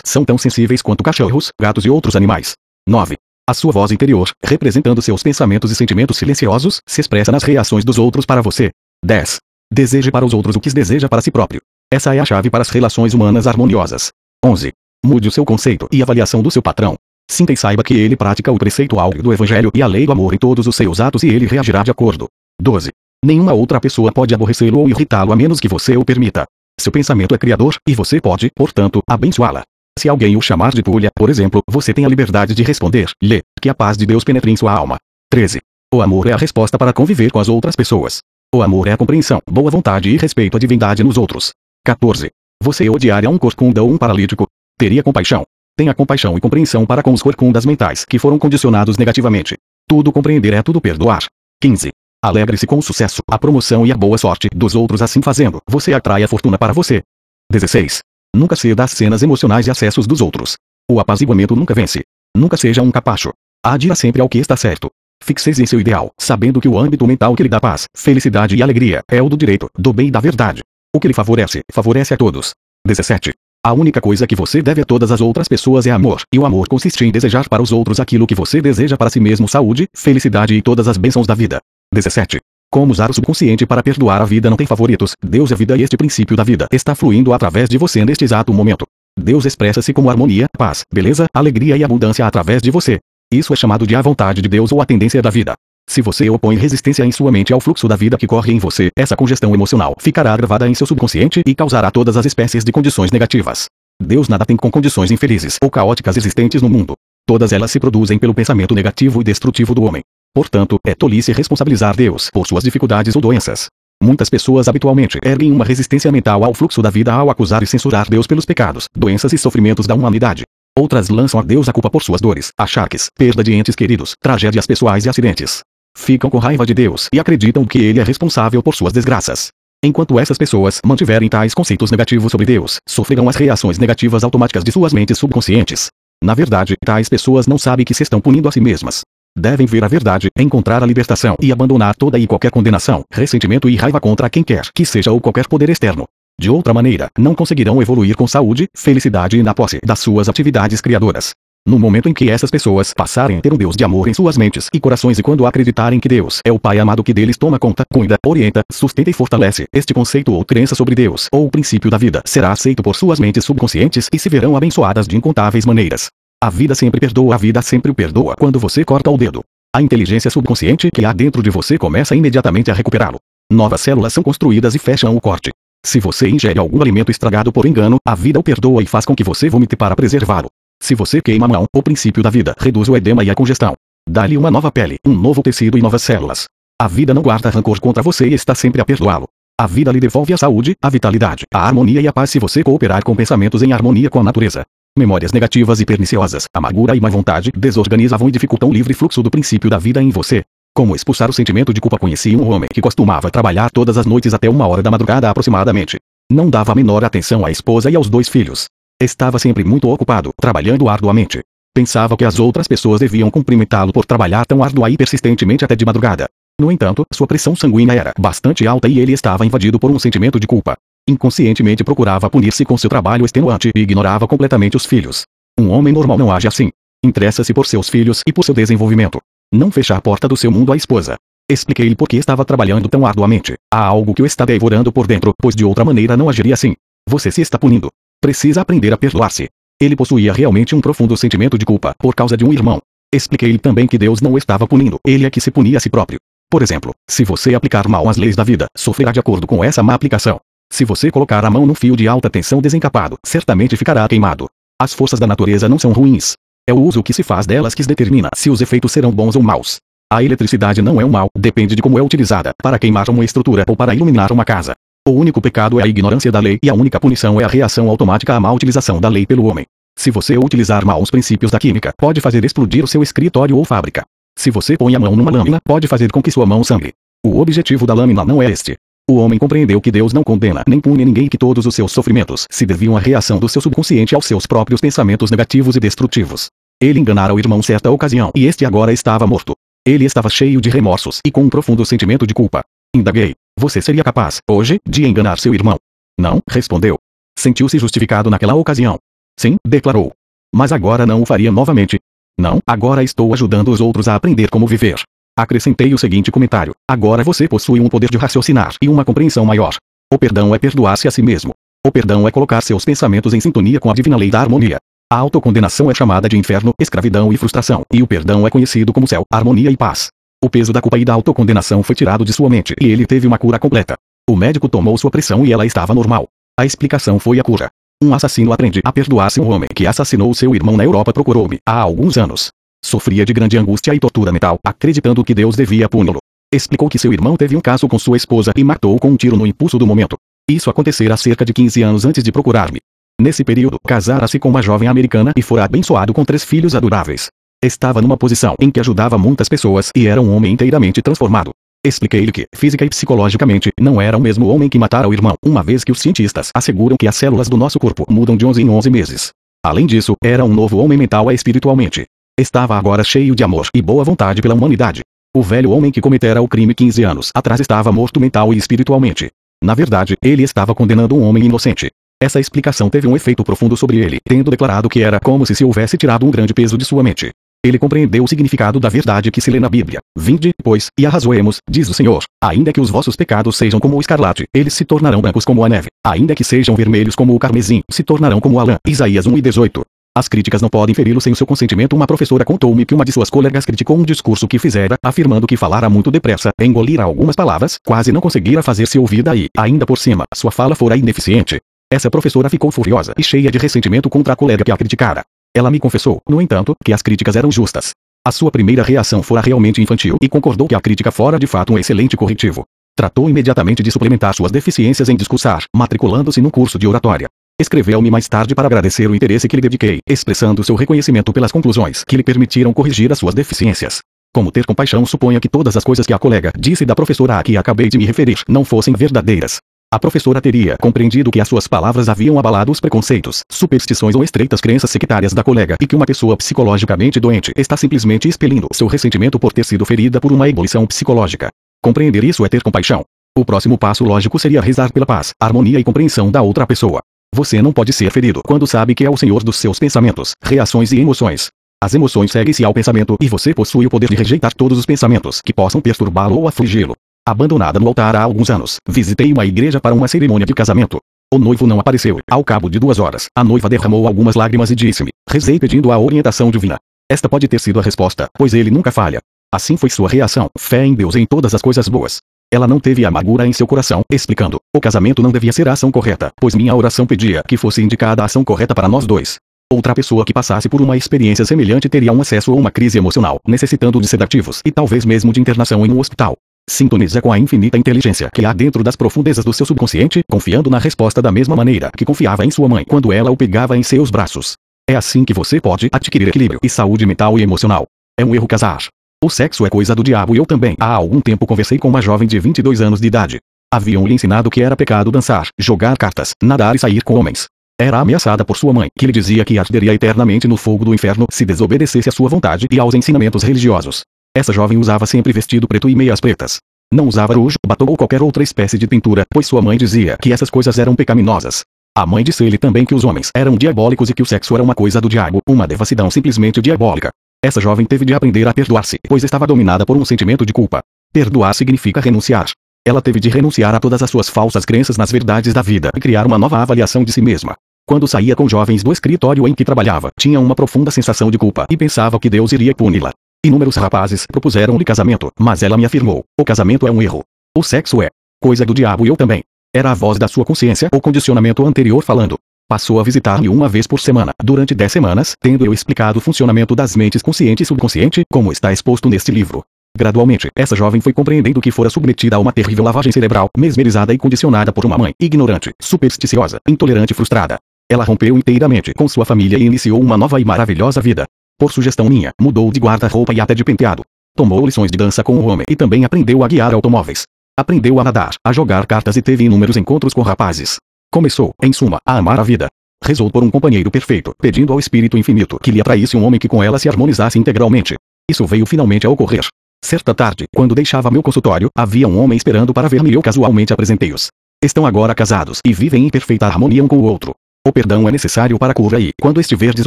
são 0.04 0.24
tão 0.24 0.38
sensíveis 0.38 0.80
quanto 0.80 1.02
cachorros, 1.02 1.50
gatos 1.60 1.84
e 1.84 1.90
outros 1.90 2.14
animais. 2.14 2.54
9. 2.88 3.16
A 3.48 3.54
sua 3.54 3.72
voz 3.72 3.90
interior, 3.90 4.30
representando 4.42 5.02
seus 5.02 5.22
pensamentos 5.22 5.70
e 5.70 5.74
sentimentos 5.74 6.16
silenciosos, 6.16 6.80
se 6.86 7.00
expressa 7.00 7.32
nas 7.32 7.42
reações 7.42 7.84
dos 7.84 7.98
outros 7.98 8.24
para 8.24 8.40
você. 8.40 8.70
10. 9.04 9.38
Deseje 9.72 10.10
para 10.10 10.24
os 10.24 10.32
outros 10.32 10.54
o 10.54 10.60
que 10.60 10.70
deseja 10.70 11.08
para 11.08 11.20
si 11.20 11.30
próprio. 11.30 11.60
Essa 11.92 12.14
é 12.14 12.20
a 12.20 12.24
chave 12.24 12.48
para 12.48 12.62
as 12.62 12.68
relações 12.68 13.12
humanas 13.12 13.46
harmoniosas. 13.46 14.10
11. 14.44 14.72
Mude 15.04 15.28
o 15.28 15.32
seu 15.32 15.44
conceito 15.44 15.88
e 15.90 16.02
avaliação 16.02 16.42
do 16.42 16.50
seu 16.50 16.62
patrão. 16.62 16.96
Sinta 17.32 17.50
e 17.50 17.56
saiba 17.56 17.82
que 17.82 17.94
ele 17.94 18.14
pratica 18.14 18.52
o 18.52 18.58
preceito 18.58 19.00
áureo 19.00 19.22
do 19.22 19.32
Evangelho 19.32 19.70
e 19.74 19.80
a 19.80 19.86
lei 19.86 20.04
do 20.04 20.12
amor 20.12 20.34
em 20.34 20.36
todos 20.36 20.66
os 20.66 20.76
seus 20.76 21.00
atos 21.00 21.22
e 21.22 21.28
ele 21.28 21.46
reagirá 21.46 21.82
de 21.82 21.90
acordo. 21.90 22.28
12. 22.60 22.90
Nenhuma 23.24 23.54
outra 23.54 23.80
pessoa 23.80 24.12
pode 24.12 24.34
aborrecê-lo 24.34 24.80
ou 24.80 24.86
irritá-lo 24.86 25.32
a 25.32 25.36
menos 25.36 25.58
que 25.58 25.66
você 25.66 25.96
o 25.96 26.04
permita. 26.04 26.44
Seu 26.78 26.92
pensamento 26.92 27.34
é 27.34 27.38
criador, 27.38 27.76
e 27.88 27.94
você 27.94 28.20
pode, 28.20 28.50
portanto, 28.54 29.00
abençoá-la. 29.08 29.62
Se 29.98 30.10
alguém 30.10 30.36
o 30.36 30.42
chamar 30.42 30.74
de 30.74 30.82
pulha, 30.82 31.10
por 31.16 31.30
exemplo, 31.30 31.62
você 31.66 31.94
tem 31.94 32.04
a 32.04 32.08
liberdade 32.08 32.54
de 32.54 32.62
responder-lhe 32.62 33.40
que 33.62 33.70
a 33.70 33.74
paz 33.74 33.96
de 33.96 34.04
Deus 34.04 34.24
penetre 34.24 34.50
em 34.50 34.56
sua 34.56 34.74
alma. 34.74 34.98
13. 35.30 35.58
O 35.94 36.02
amor 36.02 36.26
é 36.26 36.34
a 36.34 36.36
resposta 36.36 36.76
para 36.76 36.92
conviver 36.92 37.30
com 37.30 37.38
as 37.38 37.48
outras 37.48 37.74
pessoas. 37.74 38.18
O 38.54 38.62
amor 38.62 38.88
é 38.88 38.92
a 38.92 38.96
compreensão, 38.98 39.40
boa 39.50 39.70
vontade 39.70 40.10
e 40.10 40.18
respeito 40.18 40.58
à 40.58 40.60
divindade 40.60 41.02
nos 41.02 41.16
outros. 41.16 41.52
14. 41.86 42.30
Você 42.62 42.90
odiaria 42.90 43.30
um 43.30 43.38
corcunda 43.38 43.82
ou 43.82 43.90
um 43.90 43.96
paralítico? 43.96 44.46
Teria 44.78 45.02
compaixão. 45.02 45.46
Tenha 45.76 45.94
compaixão 45.94 46.36
e 46.36 46.40
compreensão 46.40 46.84
para 46.84 47.02
com 47.02 47.12
os 47.12 47.22
corcundas 47.22 47.64
mentais 47.64 48.04
que 48.04 48.18
foram 48.18 48.38
condicionados 48.38 48.98
negativamente. 48.98 49.56
Tudo 49.88 50.12
compreender 50.12 50.52
é 50.52 50.62
tudo 50.62 50.80
perdoar. 50.80 51.24
15. 51.60 51.90
Alegre-se 52.22 52.66
com 52.66 52.78
o 52.78 52.82
sucesso, 52.82 53.22
a 53.28 53.38
promoção 53.38 53.86
e 53.86 53.92
a 53.92 53.96
boa 53.96 54.18
sorte 54.18 54.48
dos 54.54 54.74
outros 54.74 55.02
assim 55.02 55.22
fazendo, 55.22 55.60
você 55.66 55.92
atrai 55.92 56.22
a 56.22 56.28
fortuna 56.28 56.58
para 56.58 56.72
você. 56.72 57.02
16. 57.50 58.00
Nunca 58.34 58.54
ceda 58.54 58.84
às 58.84 58.92
cenas 58.92 59.22
emocionais 59.22 59.66
e 59.66 59.70
acessos 59.70 60.06
dos 60.06 60.20
outros. 60.20 60.56
O 60.90 61.00
apaziguamento 61.00 61.56
nunca 61.56 61.74
vence. 61.74 62.02
Nunca 62.36 62.56
seja 62.56 62.82
um 62.82 62.90
capacho. 62.90 63.30
Adira 63.64 63.94
sempre 63.94 64.20
ao 64.20 64.28
que 64.28 64.38
está 64.38 64.56
certo. 64.56 64.90
Fixe-se 65.22 65.62
em 65.62 65.66
seu 65.66 65.80
ideal, 65.80 66.10
sabendo 66.18 66.60
que 66.60 66.68
o 66.68 66.78
âmbito 66.78 67.06
mental 67.06 67.34
que 67.34 67.42
lhe 67.42 67.48
dá 67.48 67.60
paz, 67.60 67.84
felicidade 67.96 68.56
e 68.56 68.62
alegria 68.62 69.02
é 69.08 69.22
o 69.22 69.28
do 69.28 69.36
direito, 69.36 69.70
do 69.78 69.92
bem 69.92 70.08
e 70.08 70.10
da 70.10 70.20
verdade. 70.20 70.62
O 70.94 70.98
que 70.98 71.08
lhe 71.08 71.14
favorece, 71.14 71.62
favorece 71.72 72.12
a 72.12 72.16
todos. 72.16 72.52
17. 72.86 73.32
A 73.64 73.72
única 73.72 74.00
coisa 74.00 74.26
que 74.26 74.34
você 74.34 74.60
deve 74.60 74.80
a 74.80 74.84
todas 74.84 75.12
as 75.12 75.20
outras 75.20 75.46
pessoas 75.46 75.86
é 75.86 75.92
amor, 75.92 76.22
e 76.34 76.38
o 76.38 76.44
amor 76.44 76.66
consiste 76.66 77.04
em 77.04 77.12
desejar 77.12 77.48
para 77.48 77.62
os 77.62 77.70
outros 77.70 78.00
aquilo 78.00 78.26
que 78.26 78.34
você 78.34 78.60
deseja 78.60 78.96
para 78.96 79.08
si 79.08 79.20
mesmo: 79.20 79.46
saúde, 79.46 79.86
felicidade 79.94 80.52
e 80.52 80.60
todas 80.60 80.88
as 80.88 80.96
bênçãos 80.96 81.28
da 81.28 81.34
vida. 81.34 81.60
17. 81.94 82.40
Como 82.68 82.90
usar 82.90 83.08
o 83.08 83.14
subconsciente 83.14 83.64
para 83.64 83.80
perdoar 83.80 84.20
a 84.20 84.24
vida 84.24 84.50
não 84.50 84.56
tem 84.56 84.66
favoritos. 84.66 85.12
Deus 85.24 85.52
é 85.52 85.54
vida 85.54 85.76
e 85.76 85.82
este 85.82 85.96
princípio 85.96 86.36
da 86.36 86.42
vida 86.42 86.66
está 86.72 86.96
fluindo 86.96 87.32
através 87.32 87.68
de 87.68 87.78
você 87.78 88.04
neste 88.04 88.24
exato 88.24 88.52
momento. 88.52 88.84
Deus 89.16 89.44
expressa-se 89.44 89.92
como 89.92 90.10
harmonia, 90.10 90.48
paz, 90.58 90.82
beleza, 90.92 91.26
alegria 91.32 91.76
e 91.76 91.84
abundância 91.84 92.26
através 92.26 92.62
de 92.62 92.70
você. 92.72 92.98
Isso 93.32 93.52
é 93.52 93.56
chamado 93.56 93.86
de 93.86 93.94
a 93.94 94.02
vontade 94.02 94.42
de 94.42 94.48
Deus 94.48 94.72
ou 94.72 94.82
a 94.82 94.86
tendência 94.86 95.22
da 95.22 95.30
vida. 95.30 95.54
Se 95.88 96.00
você 96.00 96.30
opõe 96.30 96.56
resistência 96.56 97.04
em 97.04 97.12
sua 97.12 97.30
mente 97.30 97.52
ao 97.52 97.60
fluxo 97.60 97.86
da 97.86 97.96
vida 97.96 98.16
que 98.16 98.26
corre 98.26 98.52
em 98.52 98.58
você, 98.58 98.90
essa 98.96 99.16
congestão 99.16 99.54
emocional 99.54 99.94
ficará 99.98 100.36
gravada 100.36 100.68
em 100.68 100.74
seu 100.74 100.86
subconsciente 100.86 101.42
e 101.46 101.54
causará 101.54 101.90
todas 101.90 102.16
as 102.16 102.24
espécies 102.24 102.64
de 102.64 102.72
condições 102.72 103.10
negativas. 103.10 103.66
Deus 104.02 104.28
nada 104.28 104.46
tem 104.46 104.56
com 104.56 104.70
condições 104.70 105.10
infelizes 105.10 105.56
ou 105.62 105.70
caóticas 105.70 106.16
existentes 106.16 106.62
no 106.62 106.70
mundo. 106.70 106.94
Todas 107.26 107.52
elas 107.52 107.70
se 107.70 107.78
produzem 107.78 108.18
pelo 108.18 108.34
pensamento 108.34 108.74
negativo 108.74 109.20
e 109.20 109.24
destrutivo 109.24 109.74
do 109.74 109.82
homem. 109.82 110.02
Portanto, 110.34 110.78
é 110.84 110.94
tolice 110.94 111.32
responsabilizar 111.32 111.94
Deus 111.94 112.30
por 112.30 112.46
suas 112.46 112.64
dificuldades 112.64 113.14
ou 113.14 113.22
doenças. 113.22 113.66
Muitas 114.02 114.28
pessoas 114.28 114.66
habitualmente 114.68 115.18
erguem 115.22 115.52
uma 115.52 115.64
resistência 115.64 116.10
mental 116.10 116.42
ao 116.42 116.54
fluxo 116.54 116.82
da 116.82 116.90
vida 116.90 117.12
ao 117.12 117.30
acusar 117.30 117.62
e 117.62 117.66
censurar 117.66 118.08
Deus 118.08 118.26
pelos 118.26 118.44
pecados, 118.44 118.86
doenças 118.96 119.32
e 119.32 119.38
sofrimentos 119.38 119.86
da 119.86 119.94
humanidade. 119.94 120.42
Outras 120.76 121.10
lançam 121.10 121.38
a 121.38 121.42
Deus 121.42 121.68
a 121.68 121.72
culpa 121.72 121.90
por 121.90 122.02
suas 122.02 122.20
dores, 122.20 122.50
achaques, 122.58 123.08
perda 123.16 123.44
de 123.44 123.52
entes 123.52 123.76
queridos, 123.76 124.14
tragédias 124.20 124.66
pessoais 124.66 125.04
e 125.04 125.08
acidentes. 125.08 125.60
Ficam 125.96 126.30
com 126.30 126.38
raiva 126.38 126.66
de 126.66 126.74
Deus 126.74 127.08
e 127.14 127.20
acreditam 127.20 127.64
que 127.64 127.78
ele 127.78 128.00
é 128.00 128.02
responsável 128.02 128.62
por 128.62 128.74
suas 128.74 128.92
desgraças. 128.92 129.50
Enquanto 129.84 130.18
essas 130.18 130.38
pessoas 130.38 130.80
mantiverem 130.84 131.28
tais 131.28 131.54
conceitos 131.54 131.90
negativos 131.90 132.30
sobre 132.30 132.46
Deus, 132.46 132.76
sofrerão 132.88 133.28
as 133.28 133.36
reações 133.36 133.78
negativas 133.78 134.24
automáticas 134.24 134.64
de 134.64 134.72
suas 134.72 134.92
mentes 134.92 135.18
subconscientes. 135.18 135.88
Na 136.22 136.34
verdade, 136.34 136.74
tais 136.84 137.08
pessoas 137.08 137.46
não 137.46 137.58
sabem 137.58 137.84
que 137.84 137.94
se 137.94 138.02
estão 138.02 138.20
punindo 138.20 138.48
a 138.48 138.52
si 138.52 138.60
mesmas. 138.60 139.02
Devem 139.36 139.66
ver 139.66 139.82
a 139.82 139.88
verdade, 139.88 140.28
encontrar 140.38 140.82
a 140.82 140.86
libertação 140.86 141.36
e 141.40 141.50
abandonar 141.50 141.96
toda 141.96 142.18
e 142.18 142.26
qualquer 142.26 142.50
condenação, 142.50 143.02
ressentimento 143.12 143.68
e 143.68 143.76
raiva 143.76 144.00
contra 144.00 144.30
quem 144.30 144.42
quer 144.42 144.68
que 144.74 144.84
seja 144.84 145.10
ou 145.10 145.20
qualquer 145.20 145.48
poder 145.48 145.70
externo. 145.70 146.04
De 146.38 146.50
outra 146.50 146.74
maneira, 146.74 147.08
não 147.18 147.34
conseguirão 147.34 147.80
evoluir 147.80 148.16
com 148.16 148.26
saúde, 148.26 148.66
felicidade 148.76 149.36
e 149.36 149.42
na 149.42 149.54
posse 149.54 149.80
das 149.84 150.00
suas 150.00 150.28
atividades 150.28 150.80
criadoras. 150.80 151.32
No 151.64 151.78
momento 151.78 152.08
em 152.08 152.12
que 152.12 152.28
essas 152.28 152.50
pessoas 152.50 152.92
passarem 152.92 153.38
a 153.38 153.40
ter 153.40 153.52
um 153.52 153.56
Deus 153.56 153.76
de 153.76 153.84
amor 153.84 154.08
em 154.08 154.12
suas 154.12 154.36
mentes 154.36 154.66
e 154.74 154.80
corações 154.80 155.20
e 155.20 155.22
quando 155.22 155.46
acreditarem 155.46 156.00
que 156.00 156.08
Deus 156.08 156.40
é 156.44 156.50
o 156.50 156.58
Pai 156.58 156.80
amado 156.80 157.04
que 157.04 157.14
deles 157.14 157.38
toma 157.38 157.56
conta, 157.56 157.84
cuida, 157.90 158.16
orienta, 158.26 158.62
sustenta 158.70 159.10
e 159.10 159.12
fortalece, 159.12 159.66
este 159.72 159.94
conceito 159.94 160.32
ou 160.32 160.44
crença 160.44 160.74
sobre 160.74 160.96
Deus, 160.96 161.28
ou 161.32 161.46
o 161.46 161.50
princípio 161.50 161.88
da 161.88 161.96
vida, 161.96 162.20
será 162.24 162.50
aceito 162.50 162.82
por 162.82 162.96
suas 162.96 163.20
mentes 163.20 163.44
subconscientes 163.44 164.08
e 164.12 164.18
se 164.18 164.28
verão 164.28 164.56
abençoadas 164.56 165.06
de 165.06 165.16
incontáveis 165.16 165.64
maneiras. 165.64 166.08
A 166.42 166.50
vida 166.50 166.74
sempre 166.74 166.98
perdoa, 166.98 167.36
a 167.36 167.38
vida 167.38 167.62
sempre 167.62 167.92
o 167.92 167.94
perdoa 167.94 168.34
quando 168.36 168.58
você 168.58 168.84
corta 168.84 169.08
o 169.08 169.16
dedo. 169.16 169.44
A 169.72 169.80
inteligência 169.80 170.32
subconsciente 170.32 170.90
que 170.90 171.04
há 171.04 171.12
dentro 171.12 171.44
de 171.44 171.48
você 171.48 171.78
começa 171.78 172.16
imediatamente 172.16 172.72
a 172.72 172.74
recuperá-lo. 172.74 173.18
Novas 173.52 173.80
células 173.82 174.12
são 174.12 174.24
construídas 174.24 174.74
e 174.74 174.80
fecham 174.80 175.16
o 175.16 175.20
corte. 175.20 175.50
Se 175.86 176.00
você 176.00 176.28
ingere 176.28 176.58
algum 176.58 176.82
alimento 176.82 177.12
estragado 177.12 177.52
por 177.52 177.66
engano, 177.66 177.98
a 178.04 178.16
vida 178.16 178.40
o 178.40 178.42
perdoa 178.42 178.82
e 178.82 178.86
faz 178.86 179.04
com 179.04 179.14
que 179.14 179.22
você 179.22 179.48
vomite 179.48 179.76
para 179.76 179.94
preservá-lo. 179.94 180.48
Se 180.82 180.96
você 180.96 181.22
queima 181.22 181.46
a 181.46 181.48
mão, 181.48 181.64
o 181.72 181.80
princípio 181.80 182.24
da 182.24 182.28
vida 182.28 182.56
reduz 182.58 182.88
o 182.88 182.96
edema 182.96 183.22
e 183.22 183.30
a 183.30 183.36
congestão. 183.36 183.74
Dá-lhe 184.10 184.36
uma 184.36 184.50
nova 184.50 184.72
pele, 184.72 184.96
um 185.06 185.14
novo 185.14 185.40
tecido 185.40 185.78
e 185.78 185.80
novas 185.80 186.02
células. 186.02 186.46
A 186.76 186.88
vida 186.88 187.14
não 187.14 187.22
guarda 187.22 187.50
rancor 187.50 187.80
contra 187.80 188.02
você 188.02 188.26
e 188.26 188.34
está 188.34 188.52
sempre 188.52 188.80
a 188.80 188.84
perdoá-lo. 188.84 189.28
A 189.56 189.64
vida 189.64 189.92
lhe 189.92 190.00
devolve 190.00 190.34
a 190.34 190.36
saúde, 190.36 190.74
a 190.82 190.90
vitalidade, 190.90 191.44
a 191.54 191.64
harmonia 191.64 192.00
e 192.00 192.08
a 192.08 192.12
paz 192.12 192.30
se 192.30 192.40
você 192.40 192.64
cooperar 192.64 193.04
com 193.04 193.14
pensamentos 193.14 193.62
em 193.62 193.72
harmonia 193.72 194.10
com 194.10 194.18
a 194.18 194.24
natureza. 194.24 194.64
Memórias 194.98 195.30
negativas 195.32 195.80
e 195.80 195.86
perniciosas, 195.86 196.46
amargura 196.52 196.96
e 196.96 197.00
má 197.00 197.08
vontade 197.08 197.52
desorganizavam 197.56 198.28
e 198.28 198.32
dificultam 198.32 198.68
o 198.68 198.72
livre 198.72 198.92
fluxo 198.92 199.22
do 199.22 199.30
princípio 199.30 199.70
da 199.70 199.78
vida 199.78 200.02
em 200.02 200.10
você. 200.10 200.42
Como 200.74 200.96
expulsar 200.96 201.30
o 201.30 201.32
sentimento 201.32 201.72
de 201.72 201.80
culpa? 201.80 201.96
Conheci 201.96 202.34
um 202.34 202.50
homem 202.50 202.68
que 202.74 202.80
costumava 202.80 203.30
trabalhar 203.30 203.70
todas 203.70 203.96
as 203.96 204.04
noites 204.04 204.34
até 204.34 204.50
uma 204.50 204.66
hora 204.66 204.82
da 204.82 204.90
madrugada 204.90 205.30
aproximadamente. 205.30 205.96
Não 206.28 206.50
dava 206.50 206.72
a 206.72 206.74
menor 206.74 207.04
atenção 207.04 207.46
à 207.46 207.52
esposa 207.52 207.88
e 207.88 207.94
aos 207.94 208.10
dois 208.10 208.28
filhos. 208.28 208.66
Estava 209.02 209.36
sempre 209.36 209.64
muito 209.64 209.88
ocupado, 209.88 210.30
trabalhando 210.40 210.88
arduamente. 210.88 211.40
Pensava 211.74 212.16
que 212.16 212.24
as 212.24 212.38
outras 212.38 212.68
pessoas 212.68 213.00
deviam 213.00 213.32
cumprimentá-lo 213.32 213.92
por 213.92 214.06
trabalhar 214.06 214.46
tão 214.46 214.62
árdua 214.62 214.88
e 214.90 214.96
persistentemente 214.96 215.64
até 215.64 215.74
de 215.74 215.84
madrugada. 215.84 216.28
No 216.60 216.70
entanto, 216.70 217.04
sua 217.12 217.26
pressão 217.26 217.56
sanguínea 217.56 217.94
era 217.94 218.12
bastante 218.16 218.64
alta 218.64 218.86
e 218.86 219.00
ele 219.00 219.10
estava 219.10 219.44
invadido 219.44 219.76
por 219.76 219.90
um 219.90 219.98
sentimento 219.98 220.38
de 220.38 220.46
culpa. 220.46 220.76
Inconscientemente 221.08 221.82
procurava 221.82 222.30
punir-se 222.30 222.64
com 222.64 222.78
seu 222.78 222.88
trabalho 222.88 223.24
extenuante 223.24 223.72
e 223.74 223.80
ignorava 223.80 224.28
completamente 224.28 224.76
os 224.76 224.86
filhos. 224.86 225.24
Um 225.58 225.68
homem 225.70 225.92
normal 225.92 226.16
não 226.16 226.30
age 226.30 226.46
assim. 226.46 226.70
Interessa-se 227.04 227.52
por 227.52 227.66
seus 227.66 227.88
filhos 227.88 228.22
e 228.24 228.32
por 228.32 228.44
seu 228.44 228.54
desenvolvimento. 228.54 229.18
Não 229.52 229.72
fecha 229.72 229.96
a 229.96 230.00
porta 230.00 230.28
do 230.28 230.36
seu 230.36 230.52
mundo 230.52 230.72
à 230.72 230.76
esposa. 230.76 231.16
Expliquei-lhe 231.50 231.96
por 231.96 232.08
que 232.08 232.18
estava 232.18 232.44
trabalhando 232.44 232.88
tão 232.88 233.04
arduamente. 233.04 233.56
Há 233.68 233.84
algo 233.84 234.14
que 234.14 234.22
o 234.22 234.26
está 234.26 234.44
devorando 234.44 234.92
por 234.92 235.08
dentro, 235.08 235.34
pois 235.36 235.56
de 235.56 235.64
outra 235.64 235.84
maneira 235.84 236.16
não 236.16 236.28
agiria 236.28 236.54
assim. 236.54 236.76
Você 237.08 237.32
se 237.32 237.40
está 237.40 237.58
punindo. 237.58 237.88
Precisa 238.22 238.60
aprender 238.60 238.92
a 238.92 238.96
perdoar-se. 238.96 239.48
Ele 239.80 239.96
possuía 239.96 240.32
realmente 240.32 240.76
um 240.76 240.80
profundo 240.80 241.16
sentimento 241.16 241.58
de 241.58 241.66
culpa 241.66 241.92
por 241.98 242.14
causa 242.14 242.36
de 242.36 242.44
um 242.44 242.52
irmão. 242.52 242.78
Expliquei-lhe 243.12 243.58
também 243.58 243.88
que 243.88 243.98
Deus 243.98 244.20
não 244.20 244.38
estava 244.38 244.64
punindo, 244.64 244.96
ele 245.04 245.26
é 245.26 245.30
que 245.30 245.40
se 245.40 245.50
punia 245.50 245.78
a 245.78 245.80
si 245.80 245.90
próprio. 245.90 246.20
Por 246.48 246.62
exemplo, 246.62 246.94
se 247.10 247.24
você 247.24 247.52
aplicar 247.52 247.88
mal 247.88 248.08
as 248.08 248.16
leis 248.16 248.36
da 248.36 248.44
vida, 248.44 248.66
sofrerá 248.76 249.10
de 249.10 249.18
acordo 249.18 249.44
com 249.44 249.64
essa 249.64 249.82
má 249.82 249.92
aplicação. 249.92 250.38
Se 250.72 250.84
você 250.84 251.10
colocar 251.10 251.44
a 251.44 251.50
mão 251.50 251.66
num 251.66 251.74
fio 251.74 251.96
de 251.96 252.06
alta 252.06 252.30
tensão 252.30 252.62
desencapado, 252.62 253.18
certamente 253.26 253.76
ficará 253.76 254.06
queimado. 254.06 254.46
As 254.80 254.94
forças 254.94 255.18
da 255.18 255.26
natureza 255.26 255.68
não 255.68 255.78
são 255.80 255.90
ruins. 255.90 256.34
É 256.64 256.72
o 256.72 256.80
uso 256.80 257.02
que 257.02 257.12
se 257.12 257.24
faz 257.24 257.44
delas 257.44 257.74
que 257.74 257.82
determina 257.82 258.28
se 258.36 258.50
os 258.50 258.60
efeitos 258.60 258.92
serão 258.92 259.10
bons 259.10 259.34
ou 259.34 259.42
maus. 259.42 259.78
A 260.12 260.22
eletricidade 260.22 260.80
não 260.80 261.00
é 261.00 261.04
um 261.04 261.10
mal, 261.10 261.26
depende 261.36 261.74
de 261.74 261.82
como 261.82 261.98
é 261.98 262.02
utilizada, 262.02 262.52
para 262.62 262.78
queimar 262.78 263.10
uma 263.10 263.24
estrutura 263.24 263.64
ou 263.66 263.74
para 263.74 263.92
iluminar 263.96 264.30
uma 264.30 264.44
casa. 264.44 264.74
O 265.06 265.10
único 265.10 265.40
pecado 265.40 265.80
é 265.80 265.82
a 265.82 265.86
ignorância 265.88 266.30
da 266.30 266.38
lei 266.38 266.60
e 266.62 266.70
a 266.70 266.74
única 266.74 267.00
punição 267.00 267.40
é 267.40 267.44
a 267.44 267.48
reação 267.48 267.88
automática 267.88 268.36
à 268.36 268.38
má 268.38 268.52
utilização 268.52 269.00
da 269.00 269.08
lei 269.08 269.26
pelo 269.26 269.46
homem. 269.46 269.66
Se 269.98 270.12
você 270.12 270.38
utilizar 270.38 270.86
mal 270.86 271.02
os 271.02 271.10
princípios 271.10 271.50
da 271.50 271.58
química, 271.58 271.92
pode 271.98 272.20
fazer 272.20 272.44
explodir 272.44 272.84
o 272.84 272.86
seu 272.86 273.02
escritório 273.02 273.56
ou 273.56 273.64
fábrica. 273.64 274.04
Se 274.38 274.48
você 274.48 274.76
põe 274.76 274.94
a 274.94 275.00
mão 275.00 275.16
numa 275.16 275.32
lâmina, 275.32 275.58
pode 275.64 275.88
fazer 275.88 276.12
com 276.12 276.22
que 276.22 276.30
sua 276.30 276.46
mão 276.46 276.62
sangre. 276.62 276.92
O 277.26 277.40
objetivo 277.40 277.84
da 277.84 277.94
lâmina 277.94 278.24
não 278.24 278.40
é 278.40 278.48
este. 278.48 278.76
O 279.10 279.16
homem 279.16 279.40
compreendeu 279.40 279.80
que 279.80 279.90
Deus 279.90 280.12
não 280.12 280.22
condena 280.22 280.62
nem 280.68 280.78
pune 280.78 281.04
ninguém 281.04 281.28
que 281.28 281.36
todos 281.36 281.66
os 281.66 281.74
seus 281.74 281.90
sofrimentos 281.90 282.46
se 282.48 282.64
deviam 282.64 282.96
à 282.96 283.00
reação 283.00 283.40
do 283.40 283.48
seu 283.48 283.60
subconsciente 283.60 284.14
aos 284.14 284.24
seus 284.24 284.46
próprios 284.46 284.80
pensamentos 284.80 285.32
negativos 285.32 285.74
e 285.74 285.80
destrutivos. 285.80 286.46
Ele 286.80 287.00
enganara 287.00 287.34
o 287.34 287.40
irmão 287.40 287.60
certa 287.60 287.90
ocasião 287.90 288.30
e 288.36 288.46
este 288.46 288.64
agora 288.64 288.92
estava 288.92 289.26
morto. 289.26 289.54
Ele 289.84 290.04
estava 290.04 290.30
cheio 290.30 290.60
de 290.60 290.70
remorsos 290.70 291.18
e 291.26 291.32
com 291.32 291.42
um 291.42 291.48
profundo 291.48 291.84
sentimento 291.84 292.24
de 292.24 292.34
culpa. 292.34 292.62
Indaguei. 292.94 293.34
Você 293.58 293.80
seria 293.80 294.04
capaz, 294.04 294.40
hoje, 294.50 294.78
de 294.86 295.06
enganar 295.06 295.38
seu 295.38 295.54
irmão? 295.54 295.78
Não, 296.20 296.40
respondeu. 296.46 296.98
Sentiu-se 297.38 297.78
justificado 297.78 298.28
naquela 298.28 298.54
ocasião. 298.54 298.98
Sim, 299.38 299.56
declarou. 299.66 300.12
Mas 300.54 300.72
agora 300.72 301.06
não 301.06 301.22
o 301.22 301.26
faria 301.26 301.50
novamente. 301.50 301.98
Não, 302.38 302.60
agora 302.66 303.02
estou 303.02 303.32
ajudando 303.32 303.68
os 303.68 303.80
outros 303.80 304.08
a 304.08 304.14
aprender 304.14 304.50
como 304.50 304.66
viver. 304.66 305.00
Acrescentei 305.34 305.94
o 305.94 305.98
seguinte 305.98 306.30
comentário: 306.30 306.74
agora 306.86 307.24
você 307.24 307.48
possui 307.48 307.80
um 307.80 307.88
poder 307.88 308.10
de 308.10 308.18
raciocinar 308.18 308.74
e 308.82 308.90
uma 308.90 309.06
compreensão 309.06 309.46
maior. 309.46 309.74
O 310.12 310.18
perdão 310.18 310.54
é 310.54 310.58
perdoar-se 310.58 311.08
a 311.08 311.10
si 311.10 311.22
mesmo. 311.22 311.52
O 311.86 311.90
perdão 311.90 312.28
é 312.28 312.30
colocar 312.30 312.60
seus 312.60 312.84
pensamentos 312.84 313.32
em 313.32 313.40
sintonia 313.40 313.80
com 313.80 313.90
a 313.90 313.94
divina 313.94 314.18
lei 314.18 314.30
da 314.30 314.40
harmonia. 314.40 314.76
A 315.10 315.16
autocondenação 315.16 315.90
é 315.90 315.94
chamada 315.94 316.28
de 316.28 316.36
inferno, 316.36 316.74
escravidão 316.78 317.32
e 317.32 317.38
frustração, 317.38 317.84
e 317.90 318.02
o 318.02 318.06
perdão 318.06 318.46
é 318.46 318.50
conhecido 318.50 318.92
como 318.92 319.08
céu, 319.08 319.24
harmonia 319.32 319.70
e 319.70 319.76
paz. 319.76 320.10
O 320.44 320.50
peso 320.50 320.72
da 320.72 320.82
culpa 320.82 320.98
e 320.98 321.04
da 321.04 321.12
autocondenação 321.12 321.84
foi 321.84 321.94
tirado 321.94 322.24
de 322.24 322.32
sua 322.32 322.50
mente 322.50 322.74
e 322.80 322.86
ele 322.88 323.06
teve 323.06 323.28
uma 323.28 323.38
cura 323.38 323.60
completa. 323.60 323.94
O 324.28 324.34
médico 324.34 324.68
tomou 324.68 324.98
sua 324.98 325.08
pressão 325.08 325.46
e 325.46 325.52
ela 325.52 325.64
estava 325.64 325.94
normal. 325.94 326.26
A 326.58 326.66
explicação 326.66 327.20
foi 327.20 327.38
a 327.38 327.44
cura. 327.44 327.70
Um 328.02 328.12
assassino 328.12 328.52
aprende 328.52 328.80
a 328.84 328.92
perdoar-se. 328.92 329.40
Um 329.40 329.48
homem 329.48 329.68
que 329.72 329.86
assassinou 329.86 330.34
seu 330.34 330.52
irmão 330.52 330.76
na 330.76 330.82
Europa 330.82 331.12
procurou-me 331.12 331.60
há 331.64 331.78
alguns 331.78 332.18
anos. 332.18 332.50
Sofria 332.84 333.24
de 333.24 333.32
grande 333.32 333.56
angústia 333.56 333.94
e 333.94 334.00
tortura 334.00 334.32
mental, 334.32 334.58
acreditando 334.66 335.22
que 335.22 335.32
Deus 335.32 335.54
devia 335.54 335.88
puni-lo. 335.88 336.18
Explicou 336.52 336.88
que 336.88 336.98
seu 336.98 337.12
irmão 337.12 337.36
teve 337.36 337.56
um 337.56 337.60
caso 337.60 337.86
com 337.86 337.96
sua 337.96 338.16
esposa 338.16 338.52
e 338.56 338.64
matou 338.64 338.98
com 338.98 339.10
um 339.10 339.16
tiro 339.16 339.36
no 339.36 339.46
impulso 339.46 339.78
do 339.78 339.86
momento. 339.86 340.16
Isso 340.50 340.68
acontecera 340.68 341.16
cerca 341.16 341.44
de 341.44 341.52
15 341.52 341.82
anos 341.82 342.04
antes 342.04 342.24
de 342.24 342.32
procurar-me. 342.32 342.80
Nesse 343.20 343.44
período, 343.44 343.78
casara-se 343.86 344.40
com 344.40 344.48
uma 344.48 344.60
jovem 344.60 344.88
americana 344.88 345.32
e 345.36 345.42
fora 345.42 345.64
abençoado 345.64 346.12
com 346.12 346.24
três 346.24 346.42
filhos 346.42 346.74
adoráveis. 346.74 347.28
Estava 347.64 348.02
numa 348.02 348.16
posição 348.16 348.56
em 348.60 348.72
que 348.72 348.80
ajudava 348.80 349.16
muitas 349.16 349.48
pessoas 349.48 349.90
e 349.94 350.08
era 350.08 350.20
um 350.20 350.34
homem 350.34 350.52
inteiramente 350.52 351.00
transformado. 351.00 351.52
Expliquei-lhe 351.86 352.32
que, 352.32 352.46
física 352.52 352.84
e 352.84 352.88
psicologicamente, 352.88 353.70
não 353.80 354.00
era 354.00 354.16
o 354.16 354.20
mesmo 354.20 354.48
homem 354.48 354.68
que 354.68 354.80
matara 354.80 355.08
o 355.08 355.14
irmão, 355.14 355.36
uma 355.44 355.62
vez 355.62 355.84
que 355.84 355.92
os 355.92 356.00
cientistas 356.00 356.50
asseguram 356.52 356.96
que 356.98 357.06
as 357.06 357.14
células 357.14 357.48
do 357.48 357.56
nosso 357.56 357.78
corpo 357.78 358.04
mudam 358.10 358.36
de 358.36 358.44
11 358.44 358.62
em 358.62 358.68
11 358.68 358.90
meses. 358.90 359.30
Além 359.64 359.86
disso, 359.86 360.16
era 360.24 360.44
um 360.44 360.52
novo 360.52 360.78
homem 360.78 360.98
mental 360.98 361.30
e 361.30 361.34
espiritualmente. 361.36 362.04
Estava 362.36 362.76
agora 362.76 363.04
cheio 363.04 363.32
de 363.32 363.44
amor 363.44 363.68
e 363.72 363.80
boa 363.80 364.02
vontade 364.02 364.42
pela 364.42 364.54
humanidade. 364.54 365.02
O 365.32 365.40
velho 365.40 365.70
homem 365.70 365.92
que 365.92 366.00
cometera 366.00 366.42
o 366.42 366.48
crime 366.48 366.74
15 366.74 367.04
anos 367.04 367.30
atrás 367.32 367.60
estava 367.60 367.92
morto 367.92 368.18
mental 368.18 368.52
e 368.52 368.58
espiritualmente. 368.58 369.30
Na 369.62 369.74
verdade, 369.74 370.16
ele 370.20 370.42
estava 370.42 370.74
condenando 370.74 371.14
um 371.14 371.22
homem 371.22 371.44
inocente. 371.44 371.92
Essa 372.20 372.40
explicação 372.40 372.90
teve 372.90 373.06
um 373.06 373.14
efeito 373.14 373.44
profundo 373.44 373.76
sobre 373.76 373.98
ele, 373.98 374.18
tendo 374.24 374.50
declarado 374.50 374.88
que 374.88 375.00
era 375.00 375.20
como 375.20 375.46
se 375.46 375.54
se 375.54 375.64
houvesse 375.64 375.96
tirado 375.96 376.26
um 376.26 376.30
grande 376.30 376.52
peso 376.52 376.76
de 376.76 376.84
sua 376.84 377.02
mente. 377.02 377.30
Ele 377.64 377.78
compreendeu 377.78 378.24
o 378.24 378.28
significado 378.28 378.80
da 378.80 378.88
verdade 378.88 379.30
que 379.30 379.40
se 379.40 379.48
lê 379.48 379.60
na 379.60 379.68
Bíblia. 379.68 380.00
Vinde, 380.18 380.52
pois, 380.64 380.88
e 380.98 381.06
arrazoemos, 381.06 381.58
diz 381.70 381.88
o 381.88 381.94
Senhor. 381.94 382.24
Ainda 382.42 382.72
que 382.72 382.80
os 382.80 382.90
vossos 382.90 383.14
pecados 383.14 383.56
sejam 383.56 383.78
como 383.78 383.96
o 383.96 384.00
escarlate, 384.00 384.44
eles 384.52 384.74
se 384.74 384.84
tornarão 384.84 385.20
brancos 385.20 385.44
como 385.44 385.64
a 385.64 385.68
neve. 385.68 385.86
Ainda 386.04 386.34
que 386.34 386.42
sejam 386.42 386.74
vermelhos 386.74 387.14
como 387.14 387.32
o 387.36 387.38
carmesim, 387.38 387.80
se 387.88 388.02
tornarão 388.02 388.40
como 388.40 388.58
a 388.58 388.64
lã. 388.64 388.76
Isaías 388.84 389.26
1 389.26 389.38
e 389.38 389.40
18. 389.40 389.82
As 390.14 390.26
críticas 390.26 390.60
não 390.60 390.68
podem 390.68 390.92
feri-lo 390.92 391.20
sem 391.20 391.32
o 391.32 391.36
seu 391.36 391.46
consentimento. 391.46 391.94
Uma 391.94 392.06
professora 392.06 392.44
contou-me 392.44 392.84
que 392.84 392.96
uma 392.96 393.04
de 393.04 393.12
suas 393.12 393.30
colegas 393.30 393.64
criticou 393.64 393.96
um 393.96 394.02
discurso 394.02 394.48
que 394.48 394.58
fizera, 394.58 394.96
afirmando 395.00 395.46
que 395.46 395.56
falara 395.56 395.88
muito 395.88 396.10
depressa, 396.10 396.50
engolira 396.60 397.04
algumas 397.04 397.36
palavras, 397.36 397.78
quase 397.86 398.10
não 398.10 398.20
conseguira 398.20 398.60
fazer-se 398.60 398.98
ouvida 398.98 399.36
e, 399.36 399.46
ainda 399.56 399.86
por 399.86 399.98
cima, 399.98 400.24
sua 400.34 400.50
fala 400.50 400.74
fora 400.74 400.96
ineficiente. 400.96 401.60
Essa 401.92 402.10
professora 402.10 402.50
ficou 402.50 402.72
furiosa 402.72 403.14
e 403.16 403.22
cheia 403.22 403.50
de 403.50 403.58
ressentimento 403.58 404.10
contra 404.10 404.32
a 404.32 404.36
colega 404.36 404.64
que 404.64 404.72
a 404.72 404.76
criticara. 404.76 405.22
Ela 405.54 405.70
me 405.70 405.78
confessou, 405.78 406.20
no 406.26 406.40
entanto, 406.40 406.74
que 406.82 406.94
as 406.94 407.02
críticas 407.02 407.36
eram 407.36 407.52
justas. 407.52 407.90
A 408.26 408.32
sua 408.32 408.50
primeira 408.50 408.82
reação 408.82 409.22
fora 409.22 409.42
realmente 409.42 409.82
infantil 409.82 410.16
e 410.22 410.28
concordou 410.28 410.66
que 410.66 410.74
a 410.74 410.80
crítica 410.80 411.12
fora 411.12 411.38
de 411.38 411.46
fato 411.46 411.74
um 411.74 411.78
excelente 411.78 412.16
corretivo. 412.16 412.64
Tratou 412.96 413.28
imediatamente 413.28 413.82
de 413.82 413.90
suplementar 413.90 414.34
suas 414.34 414.50
deficiências 414.50 415.08
em 415.10 415.16
discursar, 415.16 415.64
matriculando-se 415.74 416.40
num 416.40 416.48
curso 416.48 416.78
de 416.78 416.86
oratória. 416.86 417.28
Escreveu-me 417.60 418.10
mais 418.10 418.28
tarde 418.28 418.54
para 418.54 418.66
agradecer 418.66 419.10
o 419.10 419.14
interesse 419.14 419.46
que 419.46 419.56
lhe 419.56 419.62
dediquei, 419.62 419.98
expressando 420.08 420.64
seu 420.64 420.74
reconhecimento 420.74 421.32
pelas 421.32 421.52
conclusões 421.52 422.02
que 422.02 422.16
lhe 422.16 422.22
permitiram 422.22 422.72
corrigir 422.72 423.12
as 423.12 423.18
suas 423.18 423.34
deficiências. 423.34 424.00
Como 424.34 424.50
ter 424.50 424.64
compaixão 424.64 425.04
suponha 425.04 425.38
que 425.38 425.48
todas 425.48 425.76
as 425.76 425.84
coisas 425.84 426.06
que 426.06 426.14
a 426.14 426.18
colega 426.18 426.50
disse 426.58 426.86
da 426.86 426.94
professora 426.94 427.38
a 427.38 427.42
que 427.42 427.58
acabei 427.58 427.90
de 427.90 427.98
me 427.98 428.06
referir 428.06 428.38
não 428.48 428.64
fossem 428.64 428.94
verdadeiras. 428.94 429.58
A 429.92 429.98
professora 429.98 430.40
teria 430.40 430.78
compreendido 430.78 431.30
que 431.30 431.38
as 431.38 431.46
suas 431.46 431.68
palavras 431.68 432.08
haviam 432.08 432.38
abalado 432.38 432.72
os 432.72 432.80
preconceitos, 432.80 433.42
superstições 433.52 434.14
ou 434.14 434.24
estreitas 434.24 434.58
crenças 434.58 434.90
sectárias 434.90 435.34
da 435.34 435.44
colega 435.44 435.76
e 435.78 435.86
que 435.86 435.94
uma 435.94 436.06
pessoa 436.06 436.34
psicologicamente 436.34 437.20
doente 437.20 437.52
está 437.54 437.76
simplesmente 437.76 438.26
expelindo 438.26 438.68
seu 438.72 438.86
ressentimento 438.86 439.38
por 439.38 439.52
ter 439.52 439.66
sido 439.66 439.84
ferida 439.84 440.18
por 440.18 440.32
uma 440.32 440.48
ebulição 440.48 440.86
psicológica. 440.86 441.50
Compreender 441.84 442.24
isso 442.24 442.42
é 442.42 442.48
ter 442.48 442.62
compaixão. 442.62 443.04
O 443.36 443.44
próximo 443.44 443.76
passo 443.76 444.02
lógico 444.02 444.38
seria 444.38 444.62
rezar 444.62 444.90
pela 444.90 445.04
paz, 445.04 445.34
harmonia 445.38 445.78
e 445.78 445.84
compreensão 445.84 446.30
da 446.30 446.40
outra 446.40 446.66
pessoa. 446.66 447.02
Você 447.34 447.60
não 447.60 447.70
pode 447.70 447.92
ser 447.92 448.10
ferido 448.10 448.40
quando 448.46 448.66
sabe 448.66 448.94
que 448.94 449.04
é 449.04 449.10
o 449.10 449.16
senhor 449.18 449.44
dos 449.44 449.56
seus 449.56 449.78
pensamentos, 449.78 450.32
reações 450.42 450.90
e 450.92 451.00
emoções. 451.00 451.48
As 451.84 451.92
emoções 451.92 452.32
seguem-se 452.32 452.64
ao 452.64 452.72
pensamento 452.72 453.14
e 453.20 453.28
você 453.28 453.52
possui 453.52 453.84
o 453.84 453.90
poder 453.90 454.08
de 454.08 454.16
rejeitar 454.16 454.54
todos 454.54 454.78
os 454.78 454.86
pensamentos 454.86 455.42
que 455.42 455.52
possam 455.52 455.82
perturbá-lo 455.82 456.36
ou 456.38 456.48
afligi-lo. 456.48 456.94
Abandonada 457.24 457.78
no 457.78 457.86
altar 457.86 458.16
há 458.16 458.22
alguns 458.22 458.50
anos, 458.50 458.78
visitei 458.88 459.32
uma 459.32 459.46
igreja 459.46 459.80
para 459.80 459.94
uma 459.94 460.08
cerimônia 460.08 460.44
de 460.44 460.52
casamento. 460.52 460.98
O 461.32 461.38
noivo 461.38 461.68
não 461.68 461.78
apareceu. 461.78 462.18
Ao 462.28 462.42
cabo 462.42 462.68
de 462.68 462.80
duas 462.80 462.98
horas, 462.98 463.26
a 463.36 463.44
noiva 463.44 463.68
derramou 463.68 464.08
algumas 464.08 464.34
lágrimas 464.34 464.72
e 464.72 464.74
disse-me: 464.74 465.10
Rezei 465.30 465.56
pedindo 465.56 465.92
a 465.92 465.98
orientação 466.00 466.50
divina. 466.50 466.78
Esta 467.08 467.28
pode 467.28 467.46
ter 467.46 467.60
sido 467.60 467.78
a 467.78 467.82
resposta, 467.82 468.28
pois 468.36 468.54
ele 468.54 468.72
nunca 468.72 468.90
falha. 468.90 469.20
Assim 469.54 469.76
foi 469.76 469.88
sua 469.88 470.08
reação, 470.08 470.48
fé 470.58 470.84
em 470.84 470.94
Deus 470.94 471.14
em 471.14 471.24
todas 471.24 471.54
as 471.54 471.62
coisas 471.62 471.88
boas. 471.88 472.18
Ela 472.52 472.66
não 472.66 472.80
teve 472.80 473.04
amargura 473.04 473.46
em 473.46 473.52
seu 473.52 473.68
coração, 473.68 474.02
explicando: 474.10 474.58
o 474.74 474.80
casamento 474.80 475.22
não 475.22 475.30
devia 475.30 475.52
ser 475.52 475.68
a 475.68 475.74
ação 475.74 475.92
correta, 475.92 476.32
pois 476.40 476.56
minha 476.56 476.74
oração 476.74 477.06
pedia 477.06 477.44
que 477.46 477.56
fosse 477.56 477.80
indicada 477.80 478.22
a 478.22 478.24
ação 478.24 478.42
correta 478.42 478.74
para 478.74 478.88
nós 478.88 479.06
dois. 479.06 479.36
Outra 479.72 479.94
pessoa 479.94 480.24
que 480.24 480.34
passasse 480.34 480.68
por 480.68 480.80
uma 480.80 480.96
experiência 480.96 481.44
semelhante 481.44 481.88
teria 481.88 482.12
um 482.12 482.20
acesso 482.20 482.50
a 482.50 482.56
uma 482.56 482.70
crise 482.72 482.98
emocional, 482.98 483.38
necessitando 483.46 484.00
de 484.00 484.08
sedativos 484.08 484.60
e 484.66 484.72
talvez 484.72 485.04
mesmo 485.04 485.32
de 485.32 485.40
internação 485.40 485.86
em 485.86 485.92
um 485.92 486.00
hospital. 486.00 486.36
Sintoniza 486.68 487.20
com 487.20 487.32
a 487.32 487.38
infinita 487.38 487.76
inteligência 487.76 488.30
que 488.32 488.44
há 488.44 488.52
dentro 488.52 488.84
das 488.84 488.96
profundezas 488.96 489.44
do 489.44 489.52
seu 489.52 489.66
subconsciente, 489.66 490.22
confiando 490.30 490.70
na 490.70 490.78
resposta 490.78 491.20
da 491.20 491.32
mesma 491.32 491.56
maneira 491.56 491.90
que 491.96 492.04
confiava 492.04 492.44
em 492.44 492.50
sua 492.50 492.68
mãe 492.68 492.84
quando 492.88 493.12
ela 493.12 493.30
o 493.30 493.36
pegava 493.36 493.76
em 493.76 493.82
seus 493.82 494.10
braços. 494.10 494.54
É 494.88 494.96
assim 494.96 495.24
que 495.24 495.34
você 495.34 495.60
pode 495.60 495.88
adquirir 495.92 496.28
equilíbrio 496.28 496.60
e 496.62 496.68
saúde 496.68 497.04
mental 497.04 497.38
e 497.38 497.42
emocional. 497.42 497.86
É 498.18 498.24
um 498.24 498.34
erro 498.34 498.46
casar. 498.46 498.86
O 499.22 499.30
sexo 499.30 499.66
é 499.66 499.70
coisa 499.70 499.94
do 499.94 500.02
diabo 500.02 500.34
e 500.34 500.38
eu 500.38 500.46
também. 500.46 500.76
Há 500.80 500.94
algum 500.94 501.20
tempo 501.20 501.46
conversei 501.46 501.78
com 501.78 501.88
uma 501.88 502.02
jovem 502.02 502.26
de 502.26 502.38
22 502.38 502.80
anos 502.80 503.00
de 503.00 503.06
idade. 503.06 503.38
Haviam-lhe 503.72 504.14
ensinado 504.14 504.50
que 504.50 504.62
era 504.62 504.76
pecado 504.76 505.10
dançar, 505.10 505.48
jogar 505.58 505.96
cartas, 505.96 506.32
nadar 506.42 506.74
e 506.74 506.78
sair 506.78 507.02
com 507.02 507.14
homens. 507.14 507.46
Era 507.80 507.98
ameaçada 507.98 508.44
por 508.44 508.56
sua 508.56 508.72
mãe, 508.72 508.88
que 508.96 509.06
lhe 509.06 509.12
dizia 509.12 509.44
que 509.44 509.58
arderia 509.58 509.94
eternamente 509.94 510.46
no 510.46 510.56
fogo 510.56 510.84
do 510.84 510.94
inferno 510.94 511.26
se 511.30 511.44
desobedecesse 511.44 512.08
à 512.08 512.12
sua 512.12 512.28
vontade 512.28 512.66
e 512.70 512.78
aos 512.78 512.94
ensinamentos 512.94 513.42
religiosos. 513.42 514.02
Essa 514.34 514.52
jovem 514.52 514.78
usava 514.78 515.04
sempre 515.04 515.30
vestido 515.30 515.68
preto 515.68 515.90
e 515.90 515.94
meias 515.94 516.18
pretas. 516.18 516.58
Não 516.92 517.06
usava 517.06 517.34
rouge, 517.34 517.56
batom 517.66 517.86
ou 517.88 517.96
qualquer 517.96 518.22
outra 518.22 518.42
espécie 518.42 518.78
de 518.78 518.86
pintura, 518.86 519.24
pois 519.30 519.46
sua 519.46 519.60
mãe 519.60 519.76
dizia 519.76 520.16
que 520.20 520.32
essas 520.32 520.48
coisas 520.48 520.78
eram 520.78 520.94
pecaminosas. 520.94 521.62
A 521.94 522.06
mãe 522.06 522.24
disse-lhe 522.24 522.56
também 522.56 522.86
que 522.86 522.94
os 522.94 523.04
homens 523.04 523.30
eram 523.36 523.56
diabólicos 523.56 524.08
e 524.08 524.14
que 524.14 524.22
o 524.22 524.26
sexo 524.26 524.54
era 524.54 524.62
uma 524.62 524.74
coisa 524.74 525.00
do 525.02 525.08
diabo, 525.08 525.40
uma 525.46 525.68
devassidão 525.68 526.10
simplesmente 526.10 526.62
diabólica. 526.62 527.10
Essa 527.44 527.60
jovem 527.60 527.84
teve 527.84 528.06
de 528.06 528.14
aprender 528.14 528.48
a 528.48 528.54
perdoar-se, 528.54 528.98
pois 529.06 529.22
estava 529.22 529.46
dominada 529.46 529.84
por 529.84 529.98
um 529.98 530.04
sentimento 530.04 530.46
de 530.46 530.52
culpa. 530.52 530.80
Perdoar 531.12 531.54
significa 531.54 532.00
renunciar. 532.00 532.46
Ela 532.86 533.02
teve 533.02 533.20
de 533.20 533.28
renunciar 533.28 533.74
a 533.74 533.80
todas 533.80 534.02
as 534.02 534.10
suas 534.10 534.30
falsas 534.30 534.64
crenças 534.64 534.96
nas 534.96 535.12
verdades 535.12 535.52
da 535.52 535.60
vida 535.60 535.90
e 535.94 536.00
criar 536.00 536.26
uma 536.26 536.38
nova 536.38 536.58
avaliação 536.58 537.04
de 537.04 537.12
si 537.12 537.20
mesma. 537.20 537.54
Quando 537.86 538.08
saía 538.08 538.34
com 538.34 538.48
jovens 538.48 538.82
do 538.82 538.92
escritório 538.92 539.46
em 539.46 539.54
que 539.54 539.64
trabalhava, 539.64 540.10
tinha 540.18 540.40
uma 540.40 540.54
profunda 540.54 540.90
sensação 540.90 541.30
de 541.30 541.36
culpa 541.36 541.66
e 541.68 541.76
pensava 541.76 542.18
que 542.18 542.30
Deus 542.30 542.52
iria 542.52 542.74
puni-la. 542.74 543.12
Inúmeros 543.44 543.74
rapazes 543.74 544.24
propuseram-lhe 544.24 544.84
casamento, 544.84 545.32
mas 545.36 545.64
ela 545.64 545.76
me 545.76 545.84
afirmou: 545.84 546.24
o 546.38 546.44
casamento 546.44 546.86
é 546.86 546.92
um 546.92 547.02
erro. 547.02 547.24
O 547.56 547.62
sexo 547.62 548.00
é 548.00 548.08
coisa 548.40 548.64
do 548.64 548.72
diabo 548.72 549.04
e 549.04 549.08
eu 549.08 549.16
também. 549.16 549.42
Era 549.74 549.90
a 549.90 549.94
voz 549.94 550.16
da 550.16 550.28
sua 550.28 550.44
consciência 550.44 550.88
ou 550.92 551.00
condicionamento 551.00 551.66
anterior 551.66 552.04
falando. 552.04 552.38
Passou 552.68 553.00
a 553.00 553.02
visitar-me 553.02 553.48
uma 553.48 553.68
vez 553.68 553.86
por 553.86 553.98
semana, 553.98 554.32
durante 554.42 554.76
dez 554.76 554.92
semanas, 554.92 555.34
tendo 555.40 555.66
eu 555.66 555.72
explicado 555.72 556.18
o 556.18 556.22
funcionamento 556.22 556.76
das 556.76 556.94
mentes 556.94 557.20
consciente 557.20 557.64
e 557.64 557.66
subconsciente, 557.66 558.22
como 558.30 558.52
está 558.52 558.72
exposto 558.72 559.08
neste 559.08 559.32
livro. 559.32 559.64
Gradualmente, 559.98 560.48
essa 560.54 560.76
jovem 560.76 561.00
foi 561.00 561.12
compreendendo 561.12 561.60
que 561.60 561.72
fora 561.72 561.90
submetida 561.90 562.36
a 562.36 562.38
uma 562.38 562.52
terrível 562.52 562.84
lavagem 562.84 563.10
cerebral, 563.10 563.48
mesmerizada 563.58 564.14
e 564.14 564.18
condicionada 564.18 564.72
por 564.72 564.86
uma 564.86 564.96
mãe 564.96 565.14
ignorante, 565.20 565.72
supersticiosa, 565.80 566.60
intolerante 566.66 567.12
e 567.12 567.16
frustrada. 567.16 567.58
Ela 567.90 568.04
rompeu 568.04 568.38
inteiramente 568.38 568.94
com 568.94 569.08
sua 569.08 569.24
família 569.24 569.58
e 569.58 569.64
iniciou 569.64 570.00
uma 570.00 570.16
nova 570.16 570.40
e 570.40 570.44
maravilhosa 570.44 571.00
vida. 571.00 571.26
Por 571.62 571.70
sugestão 571.70 572.08
minha, 572.08 572.32
mudou 572.40 572.72
de 572.72 572.80
guarda-roupa 572.80 573.32
e 573.32 573.40
até 573.40 573.54
de 573.54 573.62
penteado. 573.62 574.02
Tomou 574.34 574.66
lições 574.66 574.90
de 574.90 574.98
dança 574.98 575.22
com 575.22 575.36
o 575.36 575.46
homem 575.46 575.64
e 575.70 575.76
também 575.76 576.04
aprendeu 576.04 576.42
a 576.42 576.48
guiar 576.48 576.74
automóveis. 576.74 577.22
Aprendeu 577.56 578.00
a 578.00 578.02
nadar, 578.02 578.34
a 578.44 578.52
jogar 578.52 578.84
cartas 578.84 579.16
e 579.16 579.22
teve 579.22 579.44
inúmeros 579.44 579.76
encontros 579.76 580.12
com 580.12 580.22
rapazes. 580.22 580.78
Começou, 581.08 581.52
em 581.62 581.72
suma, 581.72 581.98
a 582.04 582.18
amar 582.18 582.40
a 582.40 582.42
vida. 582.42 582.66
Rezou 583.00 583.30
por 583.30 583.44
um 583.44 583.48
companheiro 583.48 583.92
perfeito, 583.92 584.32
pedindo 584.40 584.72
ao 584.72 584.80
Espírito 584.80 585.16
Infinito 585.16 585.56
que 585.62 585.70
lhe 585.70 585.80
atraísse 585.80 586.16
um 586.16 586.24
homem 586.24 586.40
que 586.40 586.48
com 586.48 586.64
ela 586.64 586.80
se 586.80 586.88
harmonizasse 586.88 587.38
integralmente. 587.38 587.94
Isso 588.28 588.44
veio 588.44 588.66
finalmente 588.66 589.06
a 589.06 589.10
ocorrer. 589.10 589.46
Certa 589.84 590.12
tarde, 590.12 590.46
quando 590.52 590.74
deixava 590.74 591.12
meu 591.12 591.22
consultório, 591.22 591.68
havia 591.78 592.08
um 592.08 592.18
homem 592.18 592.36
esperando 592.36 592.74
para 592.74 592.88
ver-me 592.88 593.10
e 593.10 593.14
eu 593.14 593.22
casualmente 593.22 593.72
apresentei-os. 593.72 594.30
Estão 594.60 594.84
agora 594.84 595.14
casados 595.14 595.60
e 595.64 595.72
vivem 595.72 596.06
em 596.06 596.10
perfeita 596.10 596.44
harmonia 596.44 596.82
um 596.82 596.88
com 596.88 596.96
o 596.96 597.04
outro. 597.04 597.32
O 597.64 597.72
perdão 597.72 598.08
é 598.08 598.10
necessário 598.10 598.58
para 598.58 598.72
a 598.72 598.74
cura 598.74 598.98
e, 598.98 599.12
quando 599.20 599.40
estiverdes 599.40 599.86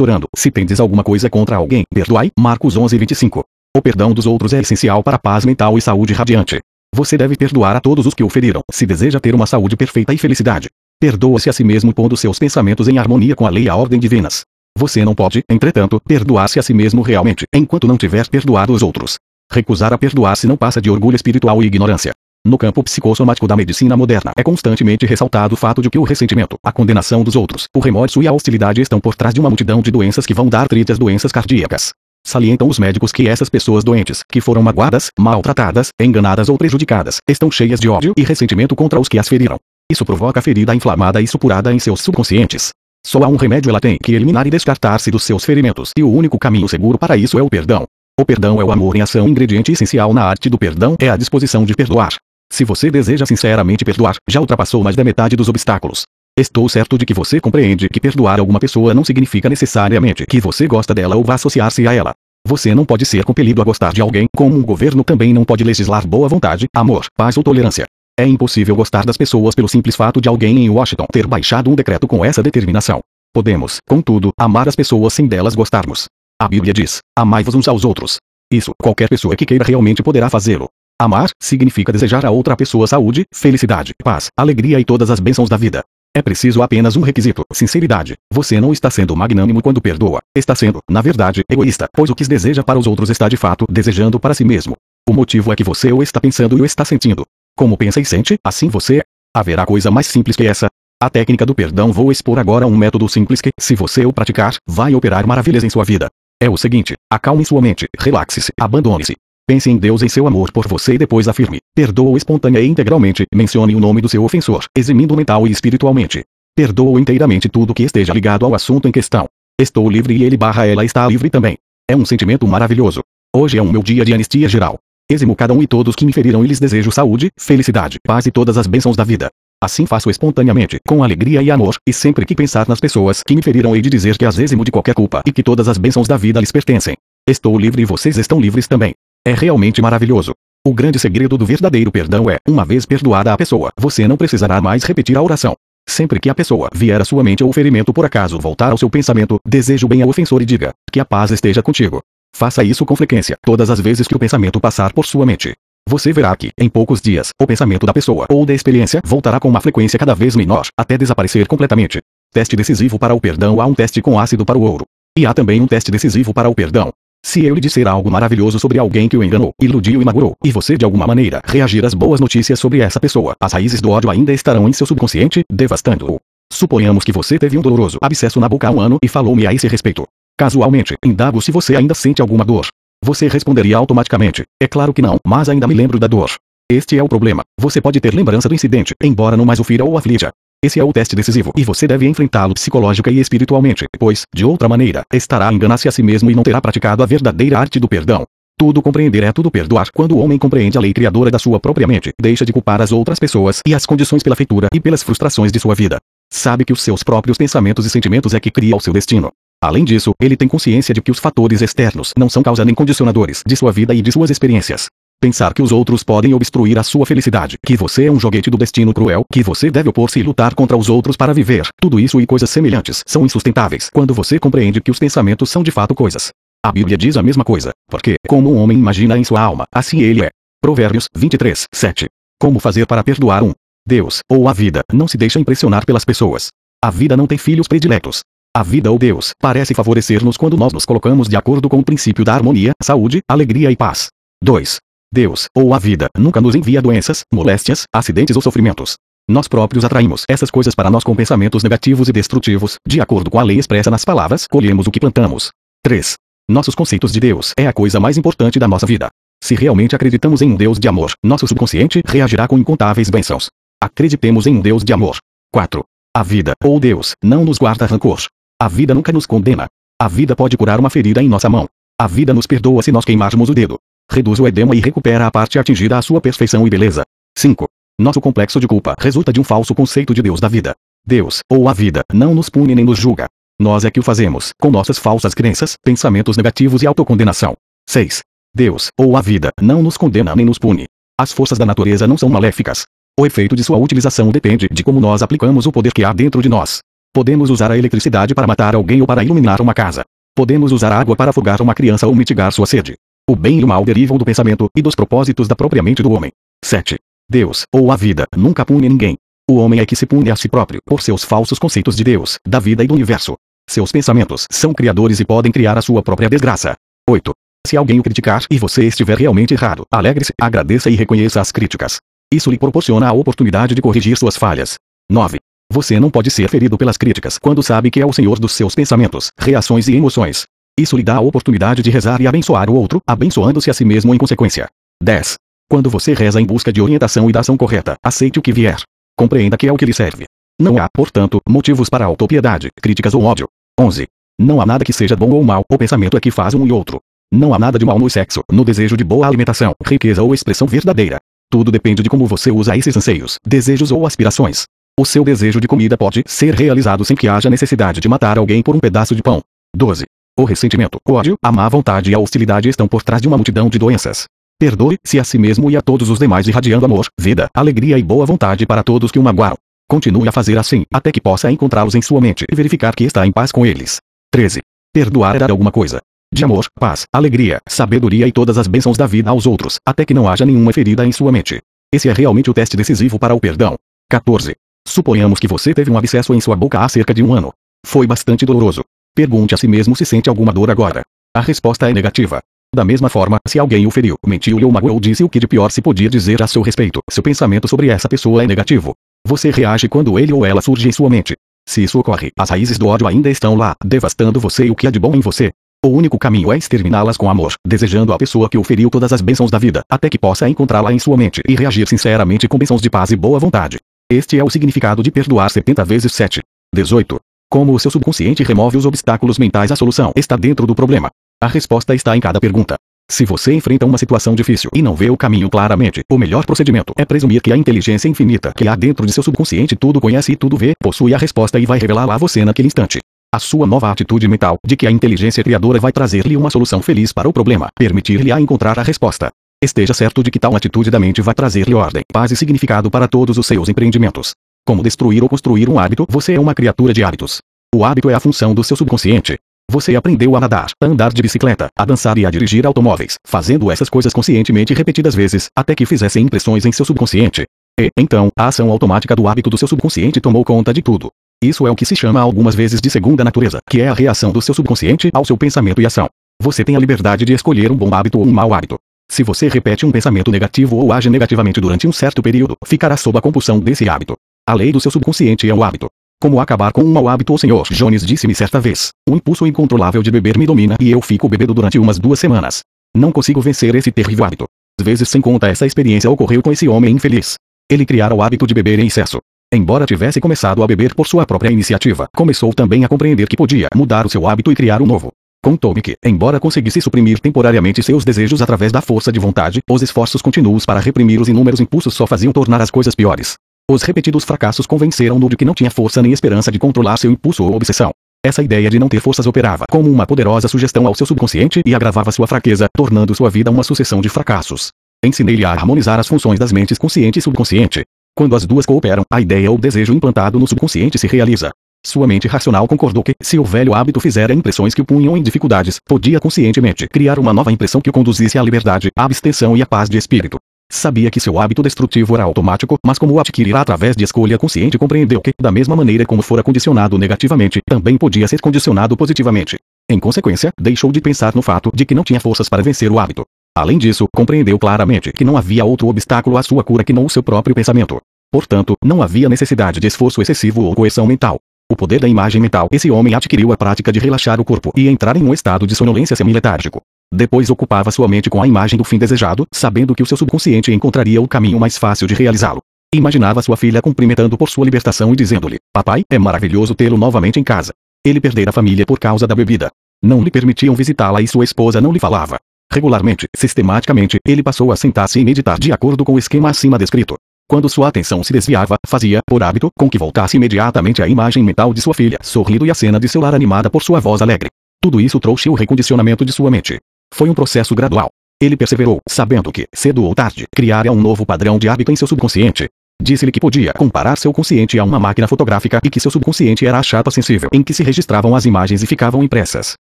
orando, 0.00 0.26
se 0.34 0.50
tendes 0.50 0.80
alguma 0.80 1.04
coisa 1.04 1.28
contra 1.28 1.56
alguém, 1.56 1.84
perdoai. 1.92 2.30
Marcos 2.38 2.74
11, 2.74 2.96
25. 2.96 3.44
O 3.76 3.82
perdão 3.82 4.14
dos 4.14 4.24
outros 4.24 4.54
é 4.54 4.60
essencial 4.60 5.02
para 5.02 5.16
a 5.16 5.18
paz 5.18 5.44
mental 5.44 5.76
e 5.76 5.82
saúde 5.82 6.14
radiante. 6.14 6.58
Você 6.94 7.18
deve 7.18 7.36
perdoar 7.36 7.76
a 7.76 7.80
todos 7.80 8.06
os 8.06 8.14
que 8.14 8.24
o 8.24 8.30
feriram, 8.30 8.62
se 8.70 8.86
deseja 8.86 9.20
ter 9.20 9.34
uma 9.34 9.44
saúde 9.44 9.76
perfeita 9.76 10.14
e 10.14 10.16
felicidade. 10.16 10.70
Perdoa-se 10.98 11.50
a 11.50 11.52
si 11.52 11.62
mesmo 11.62 11.92
pondo 11.92 12.16
seus 12.16 12.38
pensamentos 12.38 12.88
em 12.88 12.96
harmonia 12.98 13.36
com 13.36 13.46
a 13.46 13.50
lei 13.50 13.64
e 13.64 13.68
a 13.68 13.76
ordem 13.76 14.00
divinas. 14.00 14.40
Você 14.78 15.04
não 15.04 15.14
pode, 15.14 15.42
entretanto, 15.46 16.00
perdoar-se 16.00 16.58
a 16.58 16.62
si 16.62 16.72
mesmo 16.72 17.02
realmente, 17.02 17.44
enquanto 17.54 17.86
não 17.86 17.98
tiver 17.98 18.26
perdoado 18.28 18.72
os 18.72 18.82
outros. 18.82 19.16
Recusar 19.52 19.92
a 19.92 19.98
perdoar-se 19.98 20.46
não 20.46 20.56
passa 20.56 20.80
de 20.80 20.90
orgulho 20.90 21.16
espiritual 21.16 21.62
e 21.62 21.66
ignorância. 21.66 22.12
No 22.46 22.56
campo 22.56 22.80
psicossomático 22.84 23.48
da 23.48 23.56
medicina 23.56 23.96
moderna 23.96 24.30
é 24.36 24.42
constantemente 24.44 25.04
ressaltado 25.04 25.54
o 25.54 25.56
fato 25.56 25.82
de 25.82 25.90
que 25.90 25.98
o 25.98 26.04
ressentimento, 26.04 26.56
a 26.62 26.70
condenação 26.70 27.24
dos 27.24 27.34
outros, 27.34 27.64
o 27.74 27.80
remorso 27.80 28.22
e 28.22 28.28
a 28.28 28.32
hostilidade 28.32 28.80
estão 28.80 29.00
por 29.00 29.16
trás 29.16 29.34
de 29.34 29.40
uma 29.40 29.50
multidão 29.50 29.82
de 29.82 29.90
doenças 29.90 30.24
que 30.24 30.32
vão 30.32 30.48
dar 30.48 30.60
artrite 30.60 30.92
às 30.92 30.98
doenças 30.98 31.32
cardíacas. 31.32 31.92
Salientam 32.24 32.68
os 32.68 32.78
médicos 32.78 33.10
que 33.10 33.26
essas 33.26 33.48
pessoas 33.48 33.82
doentes, 33.82 34.20
que 34.30 34.40
foram 34.40 34.62
magoadas, 34.62 35.10
maltratadas, 35.18 35.88
enganadas 36.00 36.48
ou 36.48 36.56
prejudicadas, 36.56 37.16
estão 37.28 37.50
cheias 37.50 37.80
de 37.80 37.88
ódio 37.88 38.12
e 38.16 38.22
ressentimento 38.22 38.76
contra 38.76 39.00
os 39.00 39.08
que 39.08 39.18
as 39.18 39.28
feriram. 39.28 39.56
Isso 39.90 40.04
provoca 40.04 40.40
ferida 40.40 40.72
inflamada 40.72 41.20
e 41.20 41.26
supurada 41.26 41.72
em 41.72 41.80
seus 41.80 42.00
subconscientes. 42.00 42.68
Só 43.04 43.24
há 43.24 43.28
um 43.28 43.34
remédio 43.34 43.70
ela 43.70 43.80
tem 43.80 43.98
que 44.00 44.14
eliminar 44.14 44.46
e 44.46 44.50
descartar-se 44.50 45.10
dos 45.10 45.24
seus 45.24 45.44
ferimentos, 45.44 45.90
e 45.98 46.04
o 46.04 46.12
único 46.12 46.38
caminho 46.38 46.68
seguro 46.68 46.96
para 46.96 47.16
isso 47.16 47.40
é 47.40 47.42
o 47.42 47.50
perdão. 47.50 47.86
O 48.20 48.24
perdão 48.24 48.60
é 48.60 48.64
o 48.64 48.70
amor 48.70 48.94
em 48.94 49.02
ação. 49.02 49.28
ingrediente 49.28 49.72
essencial 49.72 50.14
na 50.14 50.22
arte 50.22 50.48
do 50.48 50.56
perdão 50.56 50.94
é 51.00 51.10
a 51.10 51.16
disposição 51.16 51.64
de 51.64 51.74
perdoar. 51.74 52.14
Se 52.50 52.64
você 52.64 52.90
deseja 52.90 53.26
sinceramente 53.26 53.84
perdoar, 53.84 54.16
já 54.28 54.40
ultrapassou 54.40 54.82
mais 54.82 54.96
da 54.96 55.04
metade 55.04 55.36
dos 55.36 55.48
obstáculos. 55.48 56.04
Estou 56.38 56.68
certo 56.68 56.98
de 56.98 57.06
que 57.06 57.14
você 57.14 57.40
compreende 57.40 57.88
que 57.88 58.00
perdoar 58.00 58.38
alguma 58.38 58.60
pessoa 58.60 58.92
não 58.92 59.04
significa 59.04 59.48
necessariamente 59.48 60.26
que 60.26 60.40
você 60.40 60.66
gosta 60.66 60.94
dela 60.94 61.16
ou 61.16 61.24
vá 61.24 61.34
associar-se 61.34 61.86
a 61.86 61.92
ela. 61.92 62.12
Você 62.46 62.74
não 62.74 62.84
pode 62.84 63.04
ser 63.04 63.24
compelido 63.24 63.60
a 63.60 63.64
gostar 63.64 63.92
de 63.92 64.00
alguém, 64.00 64.26
como 64.36 64.54
um 64.54 64.62
governo 64.62 65.02
também 65.02 65.32
não 65.32 65.44
pode 65.44 65.64
legislar 65.64 66.06
boa 66.06 66.28
vontade, 66.28 66.66
amor, 66.74 67.06
paz 67.16 67.36
ou 67.36 67.42
tolerância. 67.42 67.86
É 68.18 68.26
impossível 68.26 68.76
gostar 68.76 69.04
das 69.04 69.16
pessoas 69.16 69.54
pelo 69.54 69.68
simples 69.68 69.96
fato 69.96 70.20
de 70.20 70.28
alguém 70.28 70.58
em 70.58 70.70
Washington 70.70 71.06
ter 71.12 71.26
baixado 71.26 71.70
um 71.70 71.74
decreto 71.74 72.06
com 72.06 72.24
essa 72.24 72.42
determinação. 72.42 73.00
Podemos, 73.34 73.78
contudo, 73.86 74.30
amar 74.38 74.68
as 74.68 74.76
pessoas 74.76 75.12
sem 75.12 75.26
delas 75.26 75.54
gostarmos. 75.54 76.06
A 76.40 76.48
Bíblia 76.48 76.72
diz: 76.72 76.98
amai-vos 77.18 77.54
uns 77.54 77.66
aos 77.66 77.84
outros. 77.84 78.16
Isso, 78.52 78.72
qualquer 78.80 79.08
pessoa 79.08 79.34
que 79.34 79.44
queira 79.44 79.64
realmente 79.64 80.02
poderá 80.02 80.30
fazê-lo. 80.30 80.68
Amar 80.98 81.28
significa 81.38 81.92
desejar 81.92 82.24
a 82.24 82.30
outra 82.30 82.56
pessoa 82.56 82.86
saúde, 82.86 83.26
felicidade, 83.30 83.92
paz, 84.02 84.28
alegria 84.34 84.80
e 84.80 84.84
todas 84.84 85.10
as 85.10 85.20
bênçãos 85.20 85.48
da 85.48 85.56
vida. 85.56 85.84
É 86.14 86.22
preciso 86.22 86.62
apenas 86.62 86.96
um 86.96 87.02
requisito: 87.02 87.44
sinceridade. 87.52 88.14
Você 88.32 88.58
não 88.58 88.72
está 88.72 88.90
sendo 88.90 89.14
magnânimo 89.14 89.60
quando 89.60 89.82
perdoa. 89.82 90.20
Está 90.34 90.54
sendo, 90.54 90.78
na 90.88 91.02
verdade, 91.02 91.42
egoísta, 91.50 91.86
pois 91.92 92.08
o 92.08 92.14
que 92.14 92.24
deseja 92.24 92.64
para 92.64 92.78
os 92.78 92.86
outros 92.86 93.10
está 93.10 93.28
de 93.28 93.36
fato 93.36 93.66
desejando 93.70 94.18
para 94.18 94.32
si 94.32 94.42
mesmo. 94.42 94.74
O 95.06 95.12
motivo 95.12 95.52
é 95.52 95.56
que 95.56 95.62
você 95.62 95.92
o 95.92 96.02
está 96.02 96.18
pensando 96.18 96.56
e 96.56 96.62
o 96.62 96.64
está 96.64 96.82
sentindo. 96.82 97.26
Como 97.54 97.76
pensa 97.76 98.00
e 98.00 98.04
sente, 98.06 98.38
assim 98.42 98.70
você 98.70 99.00
é. 99.00 99.02
Haverá 99.36 99.66
coisa 99.66 99.90
mais 99.90 100.06
simples 100.06 100.34
que 100.34 100.46
essa? 100.46 100.68
A 100.98 101.10
técnica 101.10 101.44
do 101.44 101.54
perdão 101.54 101.92
vou 101.92 102.10
expor 102.10 102.38
agora 102.38 102.66
um 102.66 102.74
método 102.74 103.06
simples 103.06 103.42
que, 103.42 103.50
se 103.60 103.74
você 103.74 104.06
o 104.06 104.14
praticar, 104.14 104.56
vai 104.66 104.94
operar 104.94 105.26
maravilhas 105.26 105.62
em 105.62 105.68
sua 105.68 105.84
vida. 105.84 106.08
É 106.40 106.48
o 106.48 106.56
seguinte: 106.56 106.94
acalme 107.12 107.44
sua 107.44 107.60
mente, 107.60 107.86
relaxe-se, 107.98 108.50
abandone-se. 108.58 109.14
Pense 109.48 109.70
em 109.70 109.76
Deus 109.76 110.02
em 110.02 110.08
seu 110.08 110.26
amor 110.26 110.50
por 110.50 110.66
você 110.66 110.94
e 110.94 110.98
depois 110.98 111.28
afirme: 111.28 111.58
perdoa-o 111.72 112.16
espontânea 112.16 112.60
e 112.60 112.66
integralmente. 112.66 113.24
Mencione 113.32 113.76
o 113.76 113.80
nome 113.80 114.00
do 114.00 114.08
seu 114.08 114.24
ofensor, 114.24 114.64
eximindo 114.76 115.16
mental 115.16 115.46
e 115.46 115.52
espiritualmente. 115.52 116.24
Perdoa-o 116.56 116.98
inteiramente 116.98 117.48
tudo 117.48 117.72
que 117.72 117.84
esteja 117.84 118.12
ligado 118.12 118.44
ao 118.44 118.56
assunto 118.56 118.88
em 118.88 118.92
questão. 118.92 119.26
Estou 119.60 119.88
livre 119.88 120.16
e 120.16 120.24
ele 120.24 120.36
barra 120.36 120.66
ela 120.66 120.84
está 120.84 121.06
livre 121.06 121.30
também. 121.30 121.56
É 121.88 121.94
um 121.94 122.04
sentimento 122.04 122.44
maravilhoso. 122.46 123.02
Hoje 123.34 123.56
é 123.56 123.62
um 123.62 123.70
meu 123.70 123.84
dia 123.84 124.04
de 124.04 124.12
anistia 124.12 124.48
geral. 124.48 124.78
Eximo 125.08 125.36
cada 125.36 125.54
um 125.54 125.62
e 125.62 125.66
todos 125.68 125.94
que 125.94 126.04
me 126.04 126.12
feriram 126.12 126.44
e 126.44 126.48
lhes 126.48 126.58
desejo 126.58 126.90
saúde, 126.90 127.30
felicidade, 127.38 127.98
paz 128.04 128.26
e 128.26 128.32
todas 128.32 128.58
as 128.58 128.66
bênçãos 128.66 128.96
da 128.96 129.04
vida. 129.04 129.28
Assim 129.62 129.86
faço 129.86 130.10
espontaneamente, 130.10 130.80
com 130.86 131.04
alegria 131.04 131.40
e 131.40 131.50
amor, 131.52 131.76
e 131.86 131.92
sempre 131.92 132.26
que 132.26 132.34
pensar 132.34 132.68
nas 132.68 132.80
pessoas 132.80 133.22
que 133.24 133.36
me 133.36 133.42
feriram 133.42 133.76
hei 133.76 133.80
de 133.80 133.88
dizer 133.88 134.18
que 134.18 134.24
as 134.24 134.38
eximo 134.38 134.64
de 134.64 134.72
qualquer 134.72 134.94
culpa 134.94 135.22
e 135.24 135.32
que 135.32 135.42
todas 135.42 135.68
as 135.68 135.78
bênçãos 135.78 136.08
da 136.08 136.16
vida 136.16 136.40
lhes 136.40 136.50
pertencem. 136.50 136.96
Estou 137.28 137.56
livre 137.56 137.82
e 137.82 137.84
vocês 137.84 138.18
estão 138.18 138.40
livres 138.40 138.66
também. 138.66 138.92
É 139.26 139.34
realmente 139.34 139.82
maravilhoso. 139.82 140.30
O 140.64 140.72
grande 140.72 141.00
segredo 141.00 141.36
do 141.36 141.44
verdadeiro 141.44 141.90
perdão 141.90 142.30
é, 142.30 142.36
uma 142.48 142.64
vez 142.64 142.86
perdoada 142.86 143.32
a 143.32 143.36
pessoa, 143.36 143.72
você 143.76 144.06
não 144.06 144.16
precisará 144.16 144.60
mais 144.60 144.84
repetir 144.84 145.18
a 145.18 145.22
oração. 145.22 145.56
Sempre 145.88 146.20
que 146.20 146.30
a 146.30 146.34
pessoa 146.34 146.68
vier 146.72 147.00
à 147.00 147.04
sua 147.04 147.24
mente 147.24 147.42
ou 147.42 147.52
ferimento 147.52 147.92
por 147.92 148.04
acaso 148.04 148.38
voltar 148.38 148.70
ao 148.70 148.78
seu 148.78 148.88
pensamento, 148.88 149.40
deseje 149.44 149.84
o 149.84 149.88
bem 149.88 150.00
ao 150.00 150.08
ofensor 150.08 150.42
e 150.42 150.44
diga: 150.44 150.72
Que 150.92 151.00
a 151.00 151.04
paz 151.04 151.32
esteja 151.32 151.60
contigo. 151.60 152.00
Faça 152.36 152.62
isso 152.62 152.86
com 152.86 152.94
frequência, 152.94 153.36
todas 153.44 153.68
as 153.68 153.80
vezes 153.80 154.06
que 154.06 154.14
o 154.14 154.18
pensamento 154.18 154.60
passar 154.60 154.92
por 154.92 155.04
sua 155.04 155.26
mente. 155.26 155.54
Você 155.88 156.12
verá 156.12 156.36
que, 156.36 156.52
em 156.56 156.68
poucos 156.68 157.00
dias, 157.00 157.30
o 157.42 157.48
pensamento 157.48 157.84
da 157.84 157.92
pessoa 157.92 158.26
ou 158.30 158.46
da 158.46 158.54
experiência 158.54 159.00
voltará 159.04 159.40
com 159.40 159.48
uma 159.48 159.60
frequência 159.60 159.98
cada 159.98 160.14
vez 160.14 160.36
menor, 160.36 160.68
até 160.78 160.96
desaparecer 160.96 161.48
completamente. 161.48 162.00
Teste 162.32 162.54
decisivo 162.54 162.96
para 162.96 163.12
o 163.12 163.20
perdão 163.20 163.60
há 163.60 163.66
um 163.66 163.74
teste 163.74 164.00
com 164.00 164.20
ácido 164.20 164.44
para 164.44 164.56
o 164.56 164.62
ouro. 164.62 164.84
E 165.18 165.26
há 165.26 165.34
também 165.34 165.60
um 165.60 165.66
teste 165.66 165.90
decisivo 165.90 166.32
para 166.32 166.48
o 166.48 166.54
perdão. 166.54 166.92
Se 167.26 167.44
eu 167.44 167.56
lhe 167.56 167.60
disser 167.60 167.88
algo 167.88 168.08
maravilhoso 168.08 168.56
sobre 168.60 168.78
alguém 168.78 169.08
que 169.08 169.16
o 169.16 169.24
enganou, 169.24 169.52
iludiu 169.60 170.00
e 170.00 170.04
magoou, 170.04 170.36
e 170.44 170.52
você 170.52 170.78
de 170.78 170.84
alguma 170.84 171.08
maneira 171.08 171.42
reagir 171.44 171.84
às 171.84 171.92
boas 171.92 172.20
notícias 172.20 172.60
sobre 172.60 172.78
essa 172.78 173.00
pessoa, 173.00 173.34
as 173.40 173.52
raízes 173.52 173.80
do 173.80 173.90
ódio 173.90 174.08
ainda 174.08 174.32
estarão 174.32 174.68
em 174.68 174.72
seu 174.72 174.86
subconsciente, 174.86 175.42
devastando-o. 175.50 176.20
Suponhamos 176.52 177.02
que 177.02 177.10
você 177.10 177.36
teve 177.36 177.58
um 177.58 177.60
doloroso 177.60 177.98
abscesso 178.00 178.38
na 178.38 178.48
boca 178.48 178.68
há 178.68 178.70
um 178.70 178.80
ano 178.80 178.98
e 179.02 179.08
falou-me 179.08 179.44
a 179.44 179.52
esse 179.52 179.66
respeito. 179.66 180.06
Casualmente, 180.38 180.94
indago 181.04 181.42
se 181.42 181.50
você 181.50 181.74
ainda 181.74 181.94
sente 181.94 182.22
alguma 182.22 182.44
dor. 182.44 182.68
Você 183.04 183.26
responderia 183.26 183.76
automaticamente: 183.76 184.44
É 184.62 184.68
claro 184.68 184.94
que 184.94 185.02
não, 185.02 185.16
mas 185.26 185.48
ainda 185.48 185.66
me 185.66 185.74
lembro 185.74 185.98
da 185.98 186.06
dor. 186.06 186.30
Este 186.70 186.96
é 186.96 187.02
o 187.02 187.08
problema. 187.08 187.42
Você 187.60 187.80
pode 187.80 188.00
ter 188.00 188.14
lembrança 188.14 188.48
do 188.48 188.54
incidente, 188.54 188.94
embora 189.02 189.36
não 189.36 189.44
mais 189.44 189.58
o 189.58 189.64
fira 189.64 189.84
ou 189.84 189.98
aflija. 189.98 190.30
Esse 190.62 190.80
é 190.80 190.84
o 190.84 190.92
teste 190.92 191.14
decisivo 191.14 191.52
e 191.56 191.64
você 191.64 191.86
deve 191.86 192.06
enfrentá-lo 192.06 192.54
psicológica 192.54 193.10
e 193.10 193.20
espiritualmente, 193.20 193.86
pois, 193.98 194.22
de 194.34 194.44
outra 194.44 194.68
maneira, 194.68 195.04
estará 195.12 195.48
a 195.48 195.52
enganar-se 195.52 195.88
a 195.88 195.92
si 195.92 196.02
mesmo 196.02 196.30
e 196.30 196.34
não 196.34 196.42
terá 196.42 196.60
praticado 196.60 197.02
a 197.02 197.06
verdadeira 197.06 197.58
arte 197.58 197.78
do 197.78 197.88
perdão. 197.88 198.24
Tudo 198.58 198.80
compreender 198.80 199.22
é 199.22 199.32
tudo 199.32 199.50
perdoar. 199.50 199.88
Quando 199.94 200.16
o 200.16 200.18
homem 200.18 200.38
compreende 200.38 200.78
a 200.78 200.80
lei 200.80 200.94
criadora 200.94 201.30
da 201.30 201.38
sua 201.38 201.60
própria 201.60 201.86
mente, 201.86 202.10
deixa 202.20 202.44
de 202.44 202.54
culpar 202.54 202.80
as 202.80 202.90
outras 202.90 203.18
pessoas 203.18 203.60
e 203.66 203.74
as 203.74 203.84
condições 203.84 204.22
pela 204.22 204.34
feitura 204.34 204.68
e 204.72 204.80
pelas 204.80 205.02
frustrações 205.02 205.52
de 205.52 205.60
sua 205.60 205.74
vida. 205.74 205.98
Sabe 206.32 206.64
que 206.64 206.72
os 206.72 206.82
seus 206.82 207.02
próprios 207.02 207.36
pensamentos 207.36 207.84
e 207.84 207.90
sentimentos 207.90 208.32
é 208.32 208.40
que 208.40 208.50
cria 208.50 208.74
o 208.74 208.80
seu 208.80 208.94
destino. 208.94 209.30
Além 209.62 209.84
disso, 209.84 210.12
ele 210.20 210.36
tem 210.36 210.48
consciência 210.48 210.94
de 210.94 211.02
que 211.02 211.10
os 211.10 211.18
fatores 211.18 211.60
externos 211.60 212.12
não 212.18 212.28
são 212.28 212.42
causa 212.42 212.64
nem 212.64 212.74
condicionadores 212.74 213.42
de 213.46 213.56
sua 213.56 213.72
vida 213.72 213.94
e 213.94 214.00
de 214.00 214.10
suas 214.10 214.30
experiências. 214.30 214.86
Pensar 215.20 215.54
que 215.54 215.62
os 215.62 215.72
outros 215.72 216.04
podem 216.04 216.34
obstruir 216.34 216.78
a 216.78 216.82
sua 216.82 217.06
felicidade, 217.06 217.56
que 217.64 217.74
você 217.74 218.04
é 218.04 218.10
um 218.10 218.20
joguete 218.20 218.50
do 218.50 218.58
destino 218.58 218.92
cruel, 218.92 219.24
que 219.32 219.42
você 219.42 219.70
deve 219.70 219.88
opor-se 219.88 220.20
e 220.20 220.22
lutar 220.22 220.54
contra 220.54 220.76
os 220.76 220.90
outros 220.90 221.16
para 221.16 221.32
viver, 221.32 221.66
tudo 221.80 221.98
isso 221.98 222.20
e 222.20 222.26
coisas 222.26 222.50
semelhantes 222.50 223.02
são 223.06 223.24
insustentáveis 223.24 223.88
quando 223.90 224.12
você 224.12 224.38
compreende 224.38 224.80
que 224.80 224.90
os 224.90 224.98
pensamentos 224.98 225.48
são 225.48 225.62
de 225.62 225.70
fato 225.70 225.94
coisas. 225.94 226.30
A 226.62 226.70
Bíblia 226.70 226.98
diz 226.98 227.16
a 227.16 227.22
mesma 227.22 227.44
coisa, 227.44 227.70
porque, 227.88 228.16
como 228.28 228.52
um 228.52 228.58
homem 228.58 228.78
imagina 228.78 229.16
em 229.16 229.24
sua 229.24 229.40
alma, 229.40 229.64
assim 229.72 230.00
ele 230.00 230.22
é. 230.22 230.28
Provérbios 230.60 231.06
23, 231.14 231.66
7. 231.72 232.06
Como 232.38 232.60
fazer 232.60 232.86
para 232.86 233.02
perdoar 233.02 233.42
um? 233.42 233.52
Deus, 233.88 234.20
ou 234.30 234.48
a 234.48 234.52
vida, 234.52 234.82
não 234.92 235.08
se 235.08 235.16
deixa 235.16 235.40
impressionar 235.40 235.86
pelas 235.86 236.04
pessoas. 236.04 236.48
A 236.84 236.90
vida 236.90 237.16
não 237.16 237.26
tem 237.26 237.38
filhos 237.38 237.66
prediletos. 237.66 238.20
A 238.54 238.62
vida 238.62 238.90
ou 238.90 238.98
Deus 238.98 239.30
parece 239.40 239.74
favorecer-nos 239.74 240.36
quando 240.36 240.56
nós 240.56 240.72
nos 240.72 240.84
colocamos 240.84 241.28
de 241.28 241.36
acordo 241.36 241.68
com 241.68 241.78
o 241.78 241.84
princípio 241.84 242.24
da 242.24 242.34
harmonia, 242.34 242.72
saúde, 242.82 243.20
alegria 243.28 243.70
e 243.70 243.76
paz. 243.76 244.08
2. 244.42 244.78
Deus, 245.12 245.46
ou 245.54 245.72
a 245.72 245.78
vida, 245.78 246.08
nunca 246.18 246.40
nos 246.40 246.54
envia 246.54 246.82
doenças, 246.82 247.22
moléstias, 247.32 247.84
acidentes 247.94 248.34
ou 248.36 248.42
sofrimentos. 248.42 248.96
Nós 249.28 249.48
próprios 249.48 249.84
atraímos 249.84 250.24
essas 250.28 250.50
coisas 250.50 250.74
para 250.74 250.90
nós 250.90 251.04
com 251.04 251.14
pensamentos 251.14 251.62
negativos 251.62 252.08
e 252.08 252.12
destrutivos, 252.12 252.76
de 252.86 253.00
acordo 253.00 253.30
com 253.30 253.38
a 253.38 253.42
lei 253.42 253.58
expressa 253.58 253.90
nas 253.90 254.04
palavras, 254.04 254.46
colhemos 254.46 254.86
o 254.86 254.90
que 254.90 255.00
plantamos. 255.00 255.50
3. 255.82 256.14
Nossos 256.48 256.74
conceitos 256.74 257.12
de 257.12 257.20
Deus 257.20 257.52
é 257.56 257.66
a 257.66 257.72
coisa 257.72 257.98
mais 257.98 258.16
importante 258.16 258.58
da 258.58 258.68
nossa 258.68 258.86
vida. 258.86 259.08
Se 259.42 259.54
realmente 259.54 259.94
acreditamos 259.94 260.42
em 260.42 260.52
um 260.52 260.56
Deus 260.56 260.78
de 260.78 260.88
amor, 260.88 261.12
nosso 261.24 261.46
subconsciente 261.46 262.02
reagirá 262.06 262.46
com 262.48 262.58
incontáveis 262.58 263.10
bênçãos. 263.10 263.48
Acreditemos 263.82 264.46
em 264.46 264.56
um 264.56 264.60
Deus 264.60 264.84
de 264.84 264.92
amor. 264.92 265.18
4. 265.52 265.84
A 266.16 266.22
vida, 266.22 266.52
ou 266.64 266.80
Deus, 266.80 267.12
não 267.22 267.44
nos 267.44 267.58
guarda 267.58 267.86
rancor. 267.86 268.20
A 268.60 268.68
vida 268.68 268.94
nunca 268.94 269.12
nos 269.12 269.26
condena. 269.26 269.66
A 270.00 270.08
vida 270.08 270.34
pode 270.34 270.56
curar 270.56 270.80
uma 270.80 270.90
ferida 270.90 271.22
em 271.22 271.28
nossa 271.28 271.48
mão. 271.48 271.66
A 272.00 272.06
vida 272.06 272.32
nos 272.32 272.46
perdoa 272.46 272.82
se 272.82 272.92
nós 272.92 273.04
queimarmos 273.04 273.48
o 273.48 273.54
dedo 273.54 273.78
reduz 274.10 274.38
o 274.40 274.46
edema 274.46 274.74
e 274.74 274.80
recupera 274.80 275.26
a 275.26 275.30
parte 275.30 275.58
atingida 275.58 275.98
à 275.98 276.02
sua 276.02 276.20
perfeição 276.20 276.66
e 276.66 276.70
beleza. 276.70 277.04
5. 277.36 277.66
Nosso 277.98 278.20
complexo 278.20 278.60
de 278.60 278.66
culpa 278.66 278.94
resulta 278.98 279.32
de 279.32 279.40
um 279.40 279.44
falso 279.44 279.74
conceito 279.74 280.14
de 280.14 280.22
Deus 280.22 280.40
da 280.40 280.48
vida. 280.48 280.74
Deus, 281.06 281.40
ou 281.50 281.68
a 281.68 281.72
vida, 281.72 282.02
não 282.12 282.34
nos 282.34 282.48
pune 282.48 282.74
nem 282.74 282.84
nos 282.84 282.98
julga. 282.98 283.26
Nós 283.58 283.84
é 283.84 283.90
que 283.90 284.00
o 284.00 284.02
fazemos, 284.02 284.52
com 284.60 284.70
nossas 284.70 284.98
falsas 284.98 285.32
crenças, 285.32 285.76
pensamentos 285.82 286.36
negativos 286.36 286.82
e 286.82 286.86
autocondenação. 286.86 287.54
6. 287.88 288.22
Deus, 288.54 288.88
ou 288.98 289.16
a 289.16 289.20
vida, 289.20 289.50
não 289.60 289.82
nos 289.82 289.96
condena 289.96 290.34
nem 290.36 290.44
nos 290.44 290.58
pune. 290.58 290.86
As 291.18 291.32
forças 291.32 291.58
da 291.58 291.64
natureza 291.64 292.06
não 292.06 292.18
são 292.18 292.28
maléficas. 292.28 292.84
O 293.18 293.24
efeito 293.24 293.56
de 293.56 293.64
sua 293.64 293.78
utilização 293.78 294.30
depende 294.30 294.68
de 294.70 294.84
como 294.84 295.00
nós 295.00 295.22
aplicamos 295.22 295.64
o 295.64 295.72
poder 295.72 295.92
que 295.94 296.04
há 296.04 296.12
dentro 296.12 296.42
de 296.42 296.48
nós. 296.48 296.80
Podemos 297.14 297.48
usar 297.48 297.70
a 297.70 297.78
eletricidade 297.78 298.34
para 298.34 298.46
matar 298.46 298.74
alguém 298.74 299.00
ou 299.00 299.06
para 299.06 299.24
iluminar 299.24 299.62
uma 299.62 299.72
casa. 299.72 300.04
Podemos 300.34 300.70
usar 300.70 300.92
água 300.92 301.16
para 301.16 301.30
afogar 301.30 301.62
uma 301.62 301.74
criança 301.74 302.06
ou 302.06 302.14
mitigar 302.14 302.52
sua 302.52 302.66
sede. 302.66 302.94
O 303.28 303.34
bem 303.34 303.58
e 303.58 303.64
o 303.64 303.66
mal 303.66 303.84
derivam 303.84 304.16
do 304.16 304.24
pensamento 304.24 304.70
e 304.76 304.80
dos 304.80 304.94
propósitos 304.94 305.48
da 305.48 305.56
própria 305.56 305.82
mente 305.82 306.00
do 306.00 306.12
homem. 306.12 306.30
7. 306.64 306.96
Deus, 307.28 307.64
ou 307.74 307.90
a 307.90 307.96
vida, 307.96 308.24
nunca 308.36 308.64
pune 308.64 308.88
ninguém. 308.88 309.16
O 309.50 309.56
homem 309.56 309.80
é 309.80 309.86
que 309.86 309.96
se 309.96 310.06
pune 310.06 310.30
a 310.30 310.36
si 310.36 310.48
próprio 310.48 310.78
por 310.86 311.02
seus 311.02 311.24
falsos 311.24 311.58
conceitos 311.58 311.96
de 311.96 312.04
Deus, 312.04 312.38
da 312.46 312.60
vida 312.60 312.84
e 312.84 312.86
do 312.86 312.94
universo. 312.94 313.34
Seus 313.68 313.90
pensamentos 313.90 314.44
são 314.48 314.72
criadores 314.72 315.18
e 315.18 315.24
podem 315.24 315.50
criar 315.50 315.76
a 315.76 315.82
sua 315.82 316.04
própria 316.04 316.30
desgraça. 316.30 316.76
8. 317.10 317.32
Se 317.66 317.76
alguém 317.76 317.98
o 317.98 318.02
criticar 318.04 318.44
e 318.48 318.58
você 318.58 318.84
estiver 318.84 319.18
realmente 319.18 319.54
errado, 319.54 319.84
alegre-se, 319.90 320.32
agradeça 320.40 320.88
e 320.88 320.94
reconheça 320.94 321.40
as 321.40 321.50
críticas. 321.50 321.98
Isso 322.32 322.48
lhe 322.48 322.58
proporciona 322.58 323.08
a 323.08 323.12
oportunidade 323.12 323.74
de 323.74 323.82
corrigir 323.82 324.16
suas 324.16 324.36
falhas. 324.36 324.76
9. 325.10 325.38
Você 325.72 325.98
não 325.98 326.10
pode 326.10 326.30
ser 326.30 326.48
ferido 326.48 326.78
pelas 326.78 326.96
críticas 326.96 327.38
quando 327.38 327.60
sabe 327.60 327.90
que 327.90 328.00
é 328.00 328.06
o 328.06 328.12
senhor 328.12 328.38
dos 328.38 328.52
seus 328.52 328.72
pensamentos, 328.72 329.32
reações 329.36 329.88
e 329.88 329.96
emoções. 329.96 330.46
Isso 330.78 330.96
lhe 330.96 331.02
dá 331.02 331.16
a 331.16 331.20
oportunidade 331.20 331.82
de 331.82 331.90
rezar 331.90 332.20
e 332.20 332.26
abençoar 332.26 332.68
o 332.68 332.74
outro, 332.74 333.00
abençoando-se 333.06 333.70
a 333.70 333.74
si 333.74 333.84
mesmo 333.84 334.14
em 334.14 334.18
consequência. 334.18 334.68
10. 335.02 335.36
Quando 335.70 335.88
você 335.88 336.12
reza 336.12 336.40
em 336.40 336.44
busca 336.44 336.72
de 336.72 336.82
orientação 336.82 337.28
e 337.30 337.32
da 337.32 337.40
ação 337.40 337.56
correta, 337.56 337.96
aceite 338.04 338.38
o 338.38 338.42
que 338.42 338.52
vier. 338.52 338.76
Compreenda 339.16 339.56
que 339.56 339.66
é 339.66 339.72
o 339.72 339.76
que 339.76 339.86
lhe 339.86 339.94
serve. 339.94 340.26
Não 340.60 340.76
há, 340.76 340.88
portanto, 340.88 341.40
motivos 341.48 341.88
para 341.88 342.04
autopiedade, 342.04 342.68
críticas 342.80 343.14
ou 343.14 343.24
ódio. 343.24 343.48
11. 343.80 344.06
Não 344.38 344.60
há 344.60 344.66
nada 344.66 344.84
que 344.84 344.92
seja 344.92 345.16
bom 345.16 345.30
ou 345.30 345.42
mal, 345.42 345.64
o 345.70 345.78
pensamento 345.78 346.16
é 346.16 346.20
que 346.20 346.30
faz 346.30 346.52
um 346.52 346.66
e 346.66 346.72
outro. 346.72 347.00
Não 347.32 347.54
há 347.54 347.58
nada 347.58 347.78
de 347.78 347.84
mal 347.84 347.98
no 347.98 348.08
sexo, 348.08 348.42
no 348.52 348.64
desejo 348.64 348.96
de 348.96 349.04
boa 349.04 349.26
alimentação, 349.26 349.74
riqueza 349.84 350.22
ou 350.22 350.34
expressão 350.34 350.66
verdadeira. 350.66 351.18
Tudo 351.50 351.72
depende 351.72 352.02
de 352.02 352.10
como 352.10 352.26
você 352.26 352.50
usa 352.50 352.76
esses 352.76 352.96
anseios, 352.96 353.38
desejos 353.46 353.90
ou 353.90 354.06
aspirações. 354.06 354.64
O 354.98 355.04
seu 355.04 355.24
desejo 355.24 355.60
de 355.60 355.66
comida 355.66 355.96
pode 355.96 356.22
ser 356.26 356.54
realizado 356.54 357.04
sem 357.04 357.16
que 357.16 357.28
haja 357.28 357.50
necessidade 357.50 358.00
de 358.00 358.08
matar 358.08 358.38
alguém 358.38 358.62
por 358.62 358.76
um 358.76 358.80
pedaço 358.80 359.14
de 359.14 359.22
pão. 359.22 359.42
12. 359.74 360.04
O 360.38 360.44
ressentimento, 360.44 360.98
o 361.08 361.14
ódio, 361.14 361.38
a 361.42 361.50
má 361.50 361.66
vontade 361.66 362.10
e 362.10 362.14
a 362.14 362.18
hostilidade 362.18 362.68
estão 362.68 362.86
por 362.86 363.02
trás 363.02 363.22
de 363.22 363.28
uma 363.28 363.38
multidão 363.38 363.70
de 363.70 363.78
doenças. 363.78 364.26
Perdoe-se 364.60 365.18
a 365.18 365.24
si 365.24 365.38
mesmo 365.38 365.70
e 365.70 365.76
a 365.78 365.80
todos 365.80 366.10
os 366.10 366.18
demais 366.18 366.46
irradiando 366.46 366.84
amor, 366.84 367.06
vida, 367.18 367.48
alegria 367.54 367.98
e 367.98 368.02
boa 368.02 368.26
vontade 368.26 368.66
para 368.66 368.82
todos 368.82 369.10
que 369.10 369.18
o 369.18 369.22
magoaram. 369.22 369.56
Continue 369.88 370.28
a 370.28 370.32
fazer 370.32 370.58
assim, 370.58 370.84
até 370.92 371.10
que 371.10 371.22
possa 371.22 371.50
encontrá-los 371.50 371.94
em 371.94 372.02
sua 372.02 372.20
mente 372.20 372.44
e 372.50 372.54
verificar 372.54 372.94
que 372.94 373.04
está 373.04 373.26
em 373.26 373.32
paz 373.32 373.50
com 373.50 373.64
eles. 373.64 373.98
13. 374.30 374.60
Perdoar 374.92 375.36
é 375.36 375.38
dar 375.38 375.50
alguma 375.50 375.72
coisa. 375.72 376.02
De 376.30 376.44
amor, 376.44 376.66
paz, 376.78 377.06
alegria, 377.10 377.58
sabedoria 377.66 378.28
e 378.28 378.32
todas 378.32 378.58
as 378.58 378.66
bênçãos 378.66 378.98
da 378.98 379.06
vida 379.06 379.30
aos 379.30 379.46
outros, 379.46 379.78
até 379.86 380.04
que 380.04 380.12
não 380.12 380.28
haja 380.28 380.44
nenhuma 380.44 380.72
ferida 380.72 381.06
em 381.06 381.12
sua 381.12 381.32
mente. 381.32 381.62
Esse 381.90 382.10
é 382.10 382.12
realmente 382.12 382.50
o 382.50 382.54
teste 382.54 382.76
decisivo 382.76 383.18
para 383.18 383.34
o 383.34 383.40
perdão. 383.40 383.74
14. 384.10 384.54
Suponhamos 384.86 385.38
que 385.38 385.48
você 385.48 385.72
teve 385.72 385.90
um 385.90 385.96
abscesso 385.96 386.34
em 386.34 386.40
sua 386.42 386.56
boca 386.56 386.80
há 386.80 386.88
cerca 386.90 387.14
de 387.14 387.22
um 387.22 387.32
ano. 387.32 387.54
Foi 387.86 388.06
bastante 388.06 388.44
doloroso. 388.44 388.82
Pergunte 389.16 389.54
a 389.54 389.56
si 389.56 389.66
mesmo 389.66 389.96
se 389.96 390.04
sente 390.04 390.28
alguma 390.28 390.52
dor 390.52 390.70
agora. 390.70 391.00
A 391.34 391.40
resposta 391.40 391.88
é 391.88 391.92
negativa. 391.94 392.38
Da 392.74 392.84
mesma 392.84 393.08
forma, 393.08 393.38
se 393.48 393.58
alguém 393.58 393.86
o 393.86 393.90
feriu, 393.90 394.16
mentiu-lhe 394.26 394.62
ou 394.62 394.70
magoou 394.70 394.92
ou 394.92 395.00
disse 395.00 395.24
o 395.24 395.28
que 395.28 395.40
de 395.40 395.48
pior 395.48 395.70
se 395.70 395.80
podia 395.80 396.10
dizer 396.10 396.42
a 396.42 396.46
seu 396.46 396.60
respeito, 396.60 397.00
seu 397.10 397.22
pensamento 397.22 397.66
sobre 397.66 397.88
essa 397.88 398.10
pessoa 398.10 398.44
é 398.44 398.46
negativo. 398.46 398.92
Você 399.26 399.50
reage 399.50 399.88
quando 399.88 400.18
ele 400.18 400.34
ou 400.34 400.44
ela 400.44 400.60
surge 400.60 400.86
em 400.86 400.92
sua 400.92 401.08
mente. 401.08 401.34
Se 401.66 401.82
isso 401.82 401.98
ocorre, 401.98 402.30
as 402.38 402.50
raízes 402.50 402.76
do 402.76 402.88
ódio 402.88 403.06
ainda 403.06 403.30
estão 403.30 403.54
lá, 403.54 403.74
devastando 403.82 404.38
você 404.38 404.66
e 404.66 404.70
o 404.70 404.74
que 404.74 404.86
há 404.86 404.90
de 404.90 404.98
bom 404.98 405.14
em 405.14 405.20
você. 405.20 405.50
O 405.82 405.88
único 405.88 406.18
caminho 406.18 406.52
é 406.52 406.58
exterminá-las 406.58 407.16
com 407.16 407.30
amor, 407.30 407.54
desejando 407.66 408.12
à 408.12 408.18
pessoa 408.18 408.50
que 408.50 408.58
o 408.58 408.64
feriu 408.64 408.90
todas 408.90 409.14
as 409.14 409.22
bênçãos 409.22 409.50
da 409.50 409.58
vida, 409.58 409.80
até 409.90 410.10
que 410.10 410.18
possa 410.18 410.46
encontrá-la 410.46 410.92
em 410.92 410.98
sua 410.98 411.16
mente 411.16 411.40
e 411.48 411.54
reagir 411.54 411.88
sinceramente 411.88 412.46
com 412.46 412.58
bênçãos 412.58 412.82
de 412.82 412.90
paz 412.90 413.10
e 413.12 413.16
boa 413.16 413.38
vontade. 413.38 413.78
Este 414.12 414.38
é 414.38 414.44
o 414.44 414.50
significado 414.50 415.02
de 415.02 415.10
perdoar 415.10 415.50
70 415.50 415.82
vezes 415.86 416.12
7. 416.12 416.42
18. 416.74 417.18
Como 417.48 417.72
o 417.72 417.78
seu 417.78 417.90
subconsciente 417.90 418.42
remove 418.42 418.76
os 418.76 418.84
obstáculos 418.84 419.38
mentais, 419.38 419.70
a 419.70 419.76
solução 419.76 420.12
está 420.16 420.36
dentro 420.36 420.66
do 420.66 420.74
problema. 420.74 421.10
A 421.40 421.46
resposta 421.46 421.94
está 421.94 422.16
em 422.16 422.20
cada 422.20 422.40
pergunta. 422.40 422.74
Se 423.08 423.24
você 423.24 423.52
enfrenta 423.52 423.86
uma 423.86 423.98
situação 423.98 424.34
difícil 424.34 424.68
e 424.74 424.82
não 424.82 424.96
vê 424.96 425.10
o 425.10 425.16
caminho 425.16 425.48
claramente, 425.48 426.00
o 426.10 426.18
melhor 426.18 426.44
procedimento 426.44 426.92
é 426.96 427.04
presumir 427.04 427.40
que 427.40 427.52
a 427.52 427.56
inteligência 427.56 428.08
infinita 428.08 428.52
que 428.54 428.66
há 428.66 428.74
dentro 428.74 429.06
de 429.06 429.12
seu 429.12 429.22
subconsciente 429.22 429.76
tudo 429.76 430.00
conhece 430.00 430.32
e 430.32 430.36
tudo 430.36 430.56
vê, 430.56 430.72
possui 430.82 431.14
a 431.14 431.18
resposta 431.18 431.58
e 431.60 431.66
vai 431.66 431.78
revelá-la 431.78 432.16
a 432.16 432.18
você 432.18 432.44
naquele 432.44 432.66
instante. 432.66 432.98
A 433.32 433.38
sua 433.38 433.64
nova 433.64 433.92
atitude 433.92 434.26
mental, 434.26 434.56
de 434.66 434.76
que 434.76 434.86
a 434.86 434.90
inteligência 434.90 435.44
criadora 435.44 435.78
vai 435.78 435.92
trazer-lhe 435.92 436.36
uma 436.36 436.50
solução 436.50 436.82
feliz 436.82 437.12
para 437.12 437.28
o 437.28 437.32
problema, 437.32 437.68
permitir-lhe 437.78 438.32
a 438.32 438.40
encontrar 438.40 438.76
a 438.76 438.82
resposta. 438.82 439.30
Esteja 439.62 439.94
certo 439.94 440.22
de 440.22 440.32
que 440.32 440.40
tal 440.40 440.56
atitude 440.56 440.90
da 440.90 440.98
mente 440.98 441.22
vai 441.22 441.34
trazer-lhe 441.34 441.74
ordem, 441.74 442.02
paz 442.12 442.32
e 442.32 442.36
significado 442.36 442.90
para 442.90 443.06
todos 443.06 443.38
os 443.38 443.46
seus 443.46 443.68
empreendimentos. 443.68 444.32
Como 444.66 444.82
destruir 444.82 445.22
ou 445.22 445.28
construir 445.28 445.68
um 445.68 445.78
hábito? 445.78 446.04
Você 446.08 446.34
é 446.34 446.40
uma 446.40 446.52
criatura 446.52 446.92
de 446.92 447.04
hábitos. 447.04 447.38
O 447.72 447.84
hábito 447.84 448.10
é 448.10 448.14
a 448.14 448.20
função 448.20 448.52
do 448.52 448.64
seu 448.64 448.76
subconsciente. 448.76 449.38
Você 449.70 449.94
aprendeu 449.94 450.34
a 450.34 450.40
nadar, 450.40 450.70
a 450.82 450.86
andar 450.86 451.12
de 451.12 451.22
bicicleta, 451.22 451.68
a 451.78 451.84
dançar 451.84 452.18
e 452.18 452.26
a 452.26 452.30
dirigir 452.30 452.66
automóveis, 452.66 453.14
fazendo 453.24 453.70
essas 453.70 453.88
coisas 453.88 454.12
conscientemente 454.12 454.74
repetidas 454.74 455.14
vezes, 455.14 455.46
até 455.56 455.72
que 455.72 455.86
fizessem 455.86 456.24
impressões 456.24 456.66
em 456.66 456.72
seu 456.72 456.84
subconsciente. 456.84 457.44
E, 457.78 457.90
então, 457.96 458.28
a 458.36 458.48
ação 458.48 458.68
automática 458.72 459.14
do 459.14 459.28
hábito 459.28 459.48
do 459.48 459.56
seu 459.56 459.68
subconsciente 459.68 460.20
tomou 460.20 460.44
conta 460.44 460.74
de 460.74 460.82
tudo. 460.82 461.10
Isso 461.40 461.64
é 461.64 461.70
o 461.70 461.76
que 461.76 461.86
se 461.86 461.94
chama 461.94 462.20
algumas 462.20 462.56
vezes 462.56 462.80
de 462.80 462.90
segunda 462.90 463.22
natureza, 463.22 463.60
que 463.70 463.80
é 463.80 463.86
a 463.86 463.94
reação 463.94 464.32
do 464.32 464.42
seu 464.42 464.52
subconsciente 464.54 465.10
ao 465.14 465.24
seu 465.24 465.36
pensamento 465.36 465.80
e 465.80 465.86
ação. 465.86 466.08
Você 466.42 466.64
tem 466.64 466.74
a 466.74 466.80
liberdade 466.80 467.24
de 467.24 467.32
escolher 467.32 467.70
um 467.70 467.76
bom 467.76 467.94
hábito 467.94 468.18
ou 468.18 468.26
um 468.26 468.32
mau 468.32 468.52
hábito. 468.52 468.76
Se 469.08 469.22
você 469.22 469.46
repete 469.46 469.86
um 469.86 469.92
pensamento 469.92 470.32
negativo 470.32 470.76
ou 470.76 470.92
age 470.92 471.08
negativamente 471.08 471.60
durante 471.60 471.86
um 471.86 471.92
certo 471.92 472.20
período, 472.20 472.56
ficará 472.64 472.96
sob 472.96 473.16
a 473.16 473.22
compulsão 473.22 473.60
desse 473.60 473.88
hábito. 473.88 474.16
A 474.48 474.54
lei 474.54 474.70
do 474.70 474.80
seu 474.80 474.92
subconsciente 474.92 475.50
é 475.50 475.52
o 475.52 475.64
hábito. 475.64 475.88
Como 476.22 476.38
acabar 476.38 476.70
com 476.70 476.80
um 476.80 476.92
mau 476.92 477.08
hábito 477.08 477.34
o 477.34 477.38
senhor 477.38 477.66
Jones 477.68 478.06
disse-me 478.06 478.32
certa 478.32 478.60
vez. 478.60 478.90
Um 479.10 479.16
impulso 479.16 479.44
incontrolável 479.44 480.04
de 480.04 480.10
beber 480.12 480.38
me 480.38 480.46
domina 480.46 480.76
e 480.78 480.88
eu 480.88 481.02
fico 481.02 481.28
bebendo 481.28 481.52
durante 481.52 481.80
umas 481.80 481.98
duas 481.98 482.20
semanas. 482.20 482.60
Não 482.96 483.10
consigo 483.10 483.40
vencer 483.40 483.74
esse 483.74 483.90
terrível 483.90 484.24
hábito. 484.24 484.44
Às 484.78 484.84
vezes 484.84 485.08
sem 485.08 485.20
conta 485.20 485.48
essa 485.48 485.66
experiência 485.66 486.08
ocorreu 486.08 486.40
com 486.42 486.52
esse 486.52 486.68
homem 486.68 486.94
infeliz. 486.94 487.34
Ele 487.68 487.84
criara 487.84 488.14
o 488.14 488.22
hábito 488.22 488.46
de 488.46 488.54
beber 488.54 488.78
em 488.78 488.86
excesso. 488.86 489.18
Embora 489.52 489.84
tivesse 489.84 490.20
começado 490.20 490.62
a 490.62 490.66
beber 490.66 490.94
por 490.94 491.08
sua 491.08 491.26
própria 491.26 491.50
iniciativa, 491.50 492.06
começou 492.14 492.54
também 492.54 492.84
a 492.84 492.88
compreender 492.88 493.26
que 493.26 493.36
podia 493.36 493.66
mudar 493.74 494.06
o 494.06 494.08
seu 494.08 494.28
hábito 494.28 494.52
e 494.52 494.54
criar 494.54 494.80
um 494.80 494.86
novo. 494.86 495.10
Contou-me 495.42 495.82
que, 495.82 495.96
embora 496.04 496.38
conseguisse 496.38 496.80
suprimir 496.80 497.18
temporariamente 497.18 497.82
seus 497.82 498.04
desejos 498.04 498.40
através 498.40 498.70
da 498.70 498.80
força 498.80 499.10
de 499.10 499.18
vontade, 499.18 499.60
os 499.68 499.82
esforços 499.82 500.22
contínuos 500.22 500.64
para 500.64 500.78
reprimir 500.78 501.20
os 501.20 501.28
inúmeros 501.28 501.58
impulsos 501.58 501.94
só 501.94 502.06
faziam 502.06 502.32
tornar 502.32 502.60
as 502.60 502.70
coisas 502.70 502.94
piores. 502.94 503.34
Os 503.68 503.82
repetidos 503.82 504.22
fracassos 504.22 504.64
convenceram-no 504.64 505.28
de 505.28 505.36
que 505.36 505.44
não 505.44 505.52
tinha 505.52 505.72
força 505.72 506.00
nem 506.00 506.12
esperança 506.12 506.52
de 506.52 506.58
controlar 506.58 506.96
seu 506.98 507.10
impulso 507.10 507.42
ou 507.42 507.52
obsessão. 507.56 507.90
Essa 508.24 508.40
ideia 508.40 508.70
de 508.70 508.78
não 508.78 508.88
ter 508.88 509.00
forças 509.00 509.26
operava 509.26 509.64
como 509.68 509.90
uma 509.90 510.06
poderosa 510.06 510.46
sugestão 510.46 510.86
ao 510.86 510.94
seu 510.94 511.04
subconsciente 511.04 511.62
e 511.66 511.74
agravava 511.74 512.12
sua 512.12 512.28
fraqueza, 512.28 512.68
tornando 512.72 513.12
sua 513.12 513.28
vida 513.28 513.50
uma 513.50 513.64
sucessão 513.64 514.00
de 514.00 514.08
fracassos. 514.08 514.68
Ensinei-lhe 515.04 515.44
a 515.44 515.50
harmonizar 515.50 515.98
as 515.98 516.06
funções 516.06 516.38
das 516.38 516.52
mentes 516.52 516.78
consciente 516.78 517.18
e 517.18 517.22
subconsciente. 517.22 517.82
Quando 518.16 518.36
as 518.36 518.46
duas 518.46 518.64
cooperam, 518.64 519.02
a 519.12 519.20
ideia 519.20 519.50
ou 519.50 519.58
desejo 519.58 519.92
implantado 519.92 520.38
no 520.38 520.46
subconsciente 520.46 520.96
se 520.96 521.08
realiza. 521.08 521.50
Sua 521.84 522.06
mente 522.06 522.28
racional 522.28 522.68
concordou 522.68 523.02
que, 523.02 523.14
se 523.20 523.36
o 523.36 523.44
velho 523.44 523.74
hábito 523.74 523.98
fizera 523.98 524.32
impressões 524.32 524.74
que 524.74 524.80
o 524.80 524.84
punham 524.84 525.16
em 525.16 525.22
dificuldades, 525.22 525.80
podia 525.84 526.20
conscientemente 526.20 526.86
criar 526.86 527.18
uma 527.18 527.32
nova 527.32 527.50
impressão 527.50 527.80
que 527.80 527.90
o 527.90 527.92
conduzisse 527.92 528.38
à 528.38 528.42
liberdade, 528.42 528.90
à 528.96 529.04
abstenção 529.04 529.56
e 529.56 529.62
à 529.62 529.66
paz 529.66 529.88
de 529.88 529.98
espírito. 529.98 530.38
Sabia 530.70 531.10
que 531.10 531.20
seu 531.20 531.38
hábito 531.38 531.62
destrutivo 531.62 532.14
era 532.14 532.24
automático, 532.24 532.76
mas 532.84 532.98
como 532.98 533.14
o 533.14 533.20
adquirirá 533.20 533.60
através 533.60 533.96
de 533.96 534.04
escolha 534.04 534.36
consciente 534.36 534.76
compreendeu 534.76 535.20
que, 535.20 535.32
da 535.40 535.50
mesma 535.50 535.76
maneira 535.76 536.04
como 536.04 536.22
fora 536.22 536.42
condicionado 536.42 536.98
negativamente, 536.98 537.60
também 537.66 537.96
podia 537.96 538.26
ser 538.26 538.40
condicionado 538.40 538.96
positivamente. 538.96 539.56
Em 539.88 539.98
consequência, 539.98 540.52
deixou 540.60 540.90
de 540.90 541.00
pensar 541.00 541.34
no 541.34 541.42
fato 541.42 541.70
de 541.74 541.84
que 541.84 541.94
não 541.94 542.02
tinha 542.02 542.20
forças 542.20 542.48
para 542.48 542.62
vencer 542.62 542.90
o 542.90 542.98
hábito. 542.98 543.24
Além 543.56 543.78
disso, 543.78 544.06
compreendeu 544.14 544.58
claramente 544.58 545.12
que 545.12 545.24
não 545.24 545.36
havia 545.36 545.64
outro 545.64 545.88
obstáculo 545.88 546.36
à 546.36 546.42
sua 546.42 546.64
cura 546.64 546.84
que 546.84 546.92
não 546.92 547.06
o 547.06 547.10
seu 547.10 547.22
próprio 547.22 547.54
pensamento. 547.54 548.00
Portanto, 548.30 548.76
não 548.84 549.00
havia 549.00 549.28
necessidade 549.28 549.80
de 549.80 549.86
esforço 549.86 550.20
excessivo 550.20 550.62
ou 550.62 550.74
coerção 550.74 551.06
mental. 551.06 551.38
O 551.70 551.76
poder 551.76 552.00
da 552.00 552.08
imagem 552.08 552.40
mental. 552.40 552.68
Esse 552.70 552.90
homem 552.90 553.14
adquiriu 553.14 553.52
a 553.52 553.56
prática 553.56 553.90
de 553.90 553.98
relaxar 553.98 554.40
o 554.40 554.44
corpo 554.44 554.72
e 554.76 554.88
entrar 554.88 555.16
em 555.16 555.22
um 555.22 555.32
estado 555.32 555.66
de 555.66 555.74
sonolência 555.74 556.14
semiletárgico. 556.14 556.82
Depois 557.14 557.48
ocupava 557.50 557.90
sua 557.90 558.08
mente 558.08 558.28
com 558.28 558.42
a 558.42 558.46
imagem 558.46 558.76
do 558.76 558.84
fim 558.84 558.98
desejado, 558.98 559.46
sabendo 559.52 559.94
que 559.94 560.02
o 560.02 560.06
seu 560.06 560.16
subconsciente 560.16 560.72
encontraria 560.72 561.20
o 561.22 561.28
caminho 561.28 561.58
mais 561.58 561.78
fácil 561.78 562.06
de 562.06 562.14
realizá-lo. 562.14 562.60
Imaginava 562.94 563.42
sua 563.42 563.56
filha 563.56 563.82
cumprimentando 563.82 564.36
por 564.36 564.48
sua 564.48 564.64
libertação 564.64 565.12
e 565.12 565.16
dizendo-lhe: 565.16 565.58
Papai, 565.72 566.04
é 566.10 566.18
maravilhoso 566.18 566.74
tê-lo 566.74 566.96
novamente 566.96 567.38
em 567.38 567.44
casa. 567.44 567.72
Ele 568.04 568.20
perdera 568.20 568.50
a 568.50 568.52
família 568.52 568.86
por 568.86 568.98
causa 568.98 569.26
da 569.26 569.34
bebida. 569.34 569.70
Não 570.02 570.22
lhe 570.22 570.30
permitiam 570.30 570.74
visitá-la 570.74 571.20
e 571.22 571.28
sua 571.28 571.44
esposa 571.44 571.80
não 571.80 571.92
lhe 571.92 571.98
falava. 571.98 572.38
Regularmente, 572.72 573.26
sistematicamente, 573.34 574.18
ele 574.26 574.42
passou 574.42 574.70
a 574.72 574.76
sentar-se 574.76 575.20
e 575.20 575.24
meditar 575.24 575.58
de 575.58 575.72
acordo 575.72 576.04
com 576.04 576.14
o 576.14 576.18
esquema 576.18 576.50
acima 576.50 576.78
descrito. 576.78 577.16
Quando 577.48 577.68
sua 577.68 577.88
atenção 577.88 578.24
se 578.24 578.32
desviava, 578.32 578.76
fazia, 578.84 579.20
por 579.24 579.42
hábito, 579.42 579.70
com 579.78 579.88
que 579.88 579.98
voltasse 579.98 580.36
imediatamente 580.36 581.00
à 581.00 581.08
imagem 581.08 581.44
mental 581.44 581.72
de 581.72 581.80
sua 581.80 581.94
filha, 581.94 582.18
sorrindo 582.20 582.66
e 582.66 582.70
a 582.70 582.74
cena 582.74 582.98
de 582.98 583.08
seu 583.08 583.20
lar 583.20 583.34
animada 583.34 583.70
por 583.70 583.82
sua 583.82 584.00
voz 584.00 584.20
alegre. 584.20 584.48
Tudo 584.82 585.00
isso 585.00 585.20
trouxe 585.20 585.48
o 585.48 585.54
recondicionamento 585.54 586.24
de 586.24 586.32
sua 586.32 586.50
mente. 586.50 586.78
Foi 587.12 587.28
um 587.28 587.34
processo 587.34 587.74
gradual. 587.74 588.08
Ele 588.40 588.56
perseverou, 588.56 589.00
sabendo 589.08 589.50
que, 589.50 589.66
cedo 589.74 590.04
ou 590.04 590.14
tarde, 590.14 590.46
criaria 590.54 590.92
um 590.92 591.00
novo 591.00 591.24
padrão 591.24 591.58
de 591.58 591.68
hábito 591.68 591.90
em 591.90 591.96
seu 591.96 592.06
subconsciente. 592.06 592.68
Disse-lhe 593.02 593.32
que 593.32 593.40
podia 593.40 593.72
comparar 593.72 594.16
seu 594.16 594.32
consciente 594.32 594.78
a 594.78 594.84
uma 594.84 594.98
máquina 594.98 595.28
fotográfica 595.28 595.80
e 595.82 595.90
que 595.90 596.00
seu 596.00 596.10
subconsciente 596.10 596.66
era 596.66 596.78
a 596.78 596.82
chapa 596.82 597.10
sensível 597.10 597.48
em 597.52 597.62
que 597.62 597.74
se 597.74 597.82
registravam 597.82 598.34
as 598.34 598.44
imagens 598.44 598.82
e 598.82 598.86
ficavam 598.86 599.22
impressas. 599.22 599.74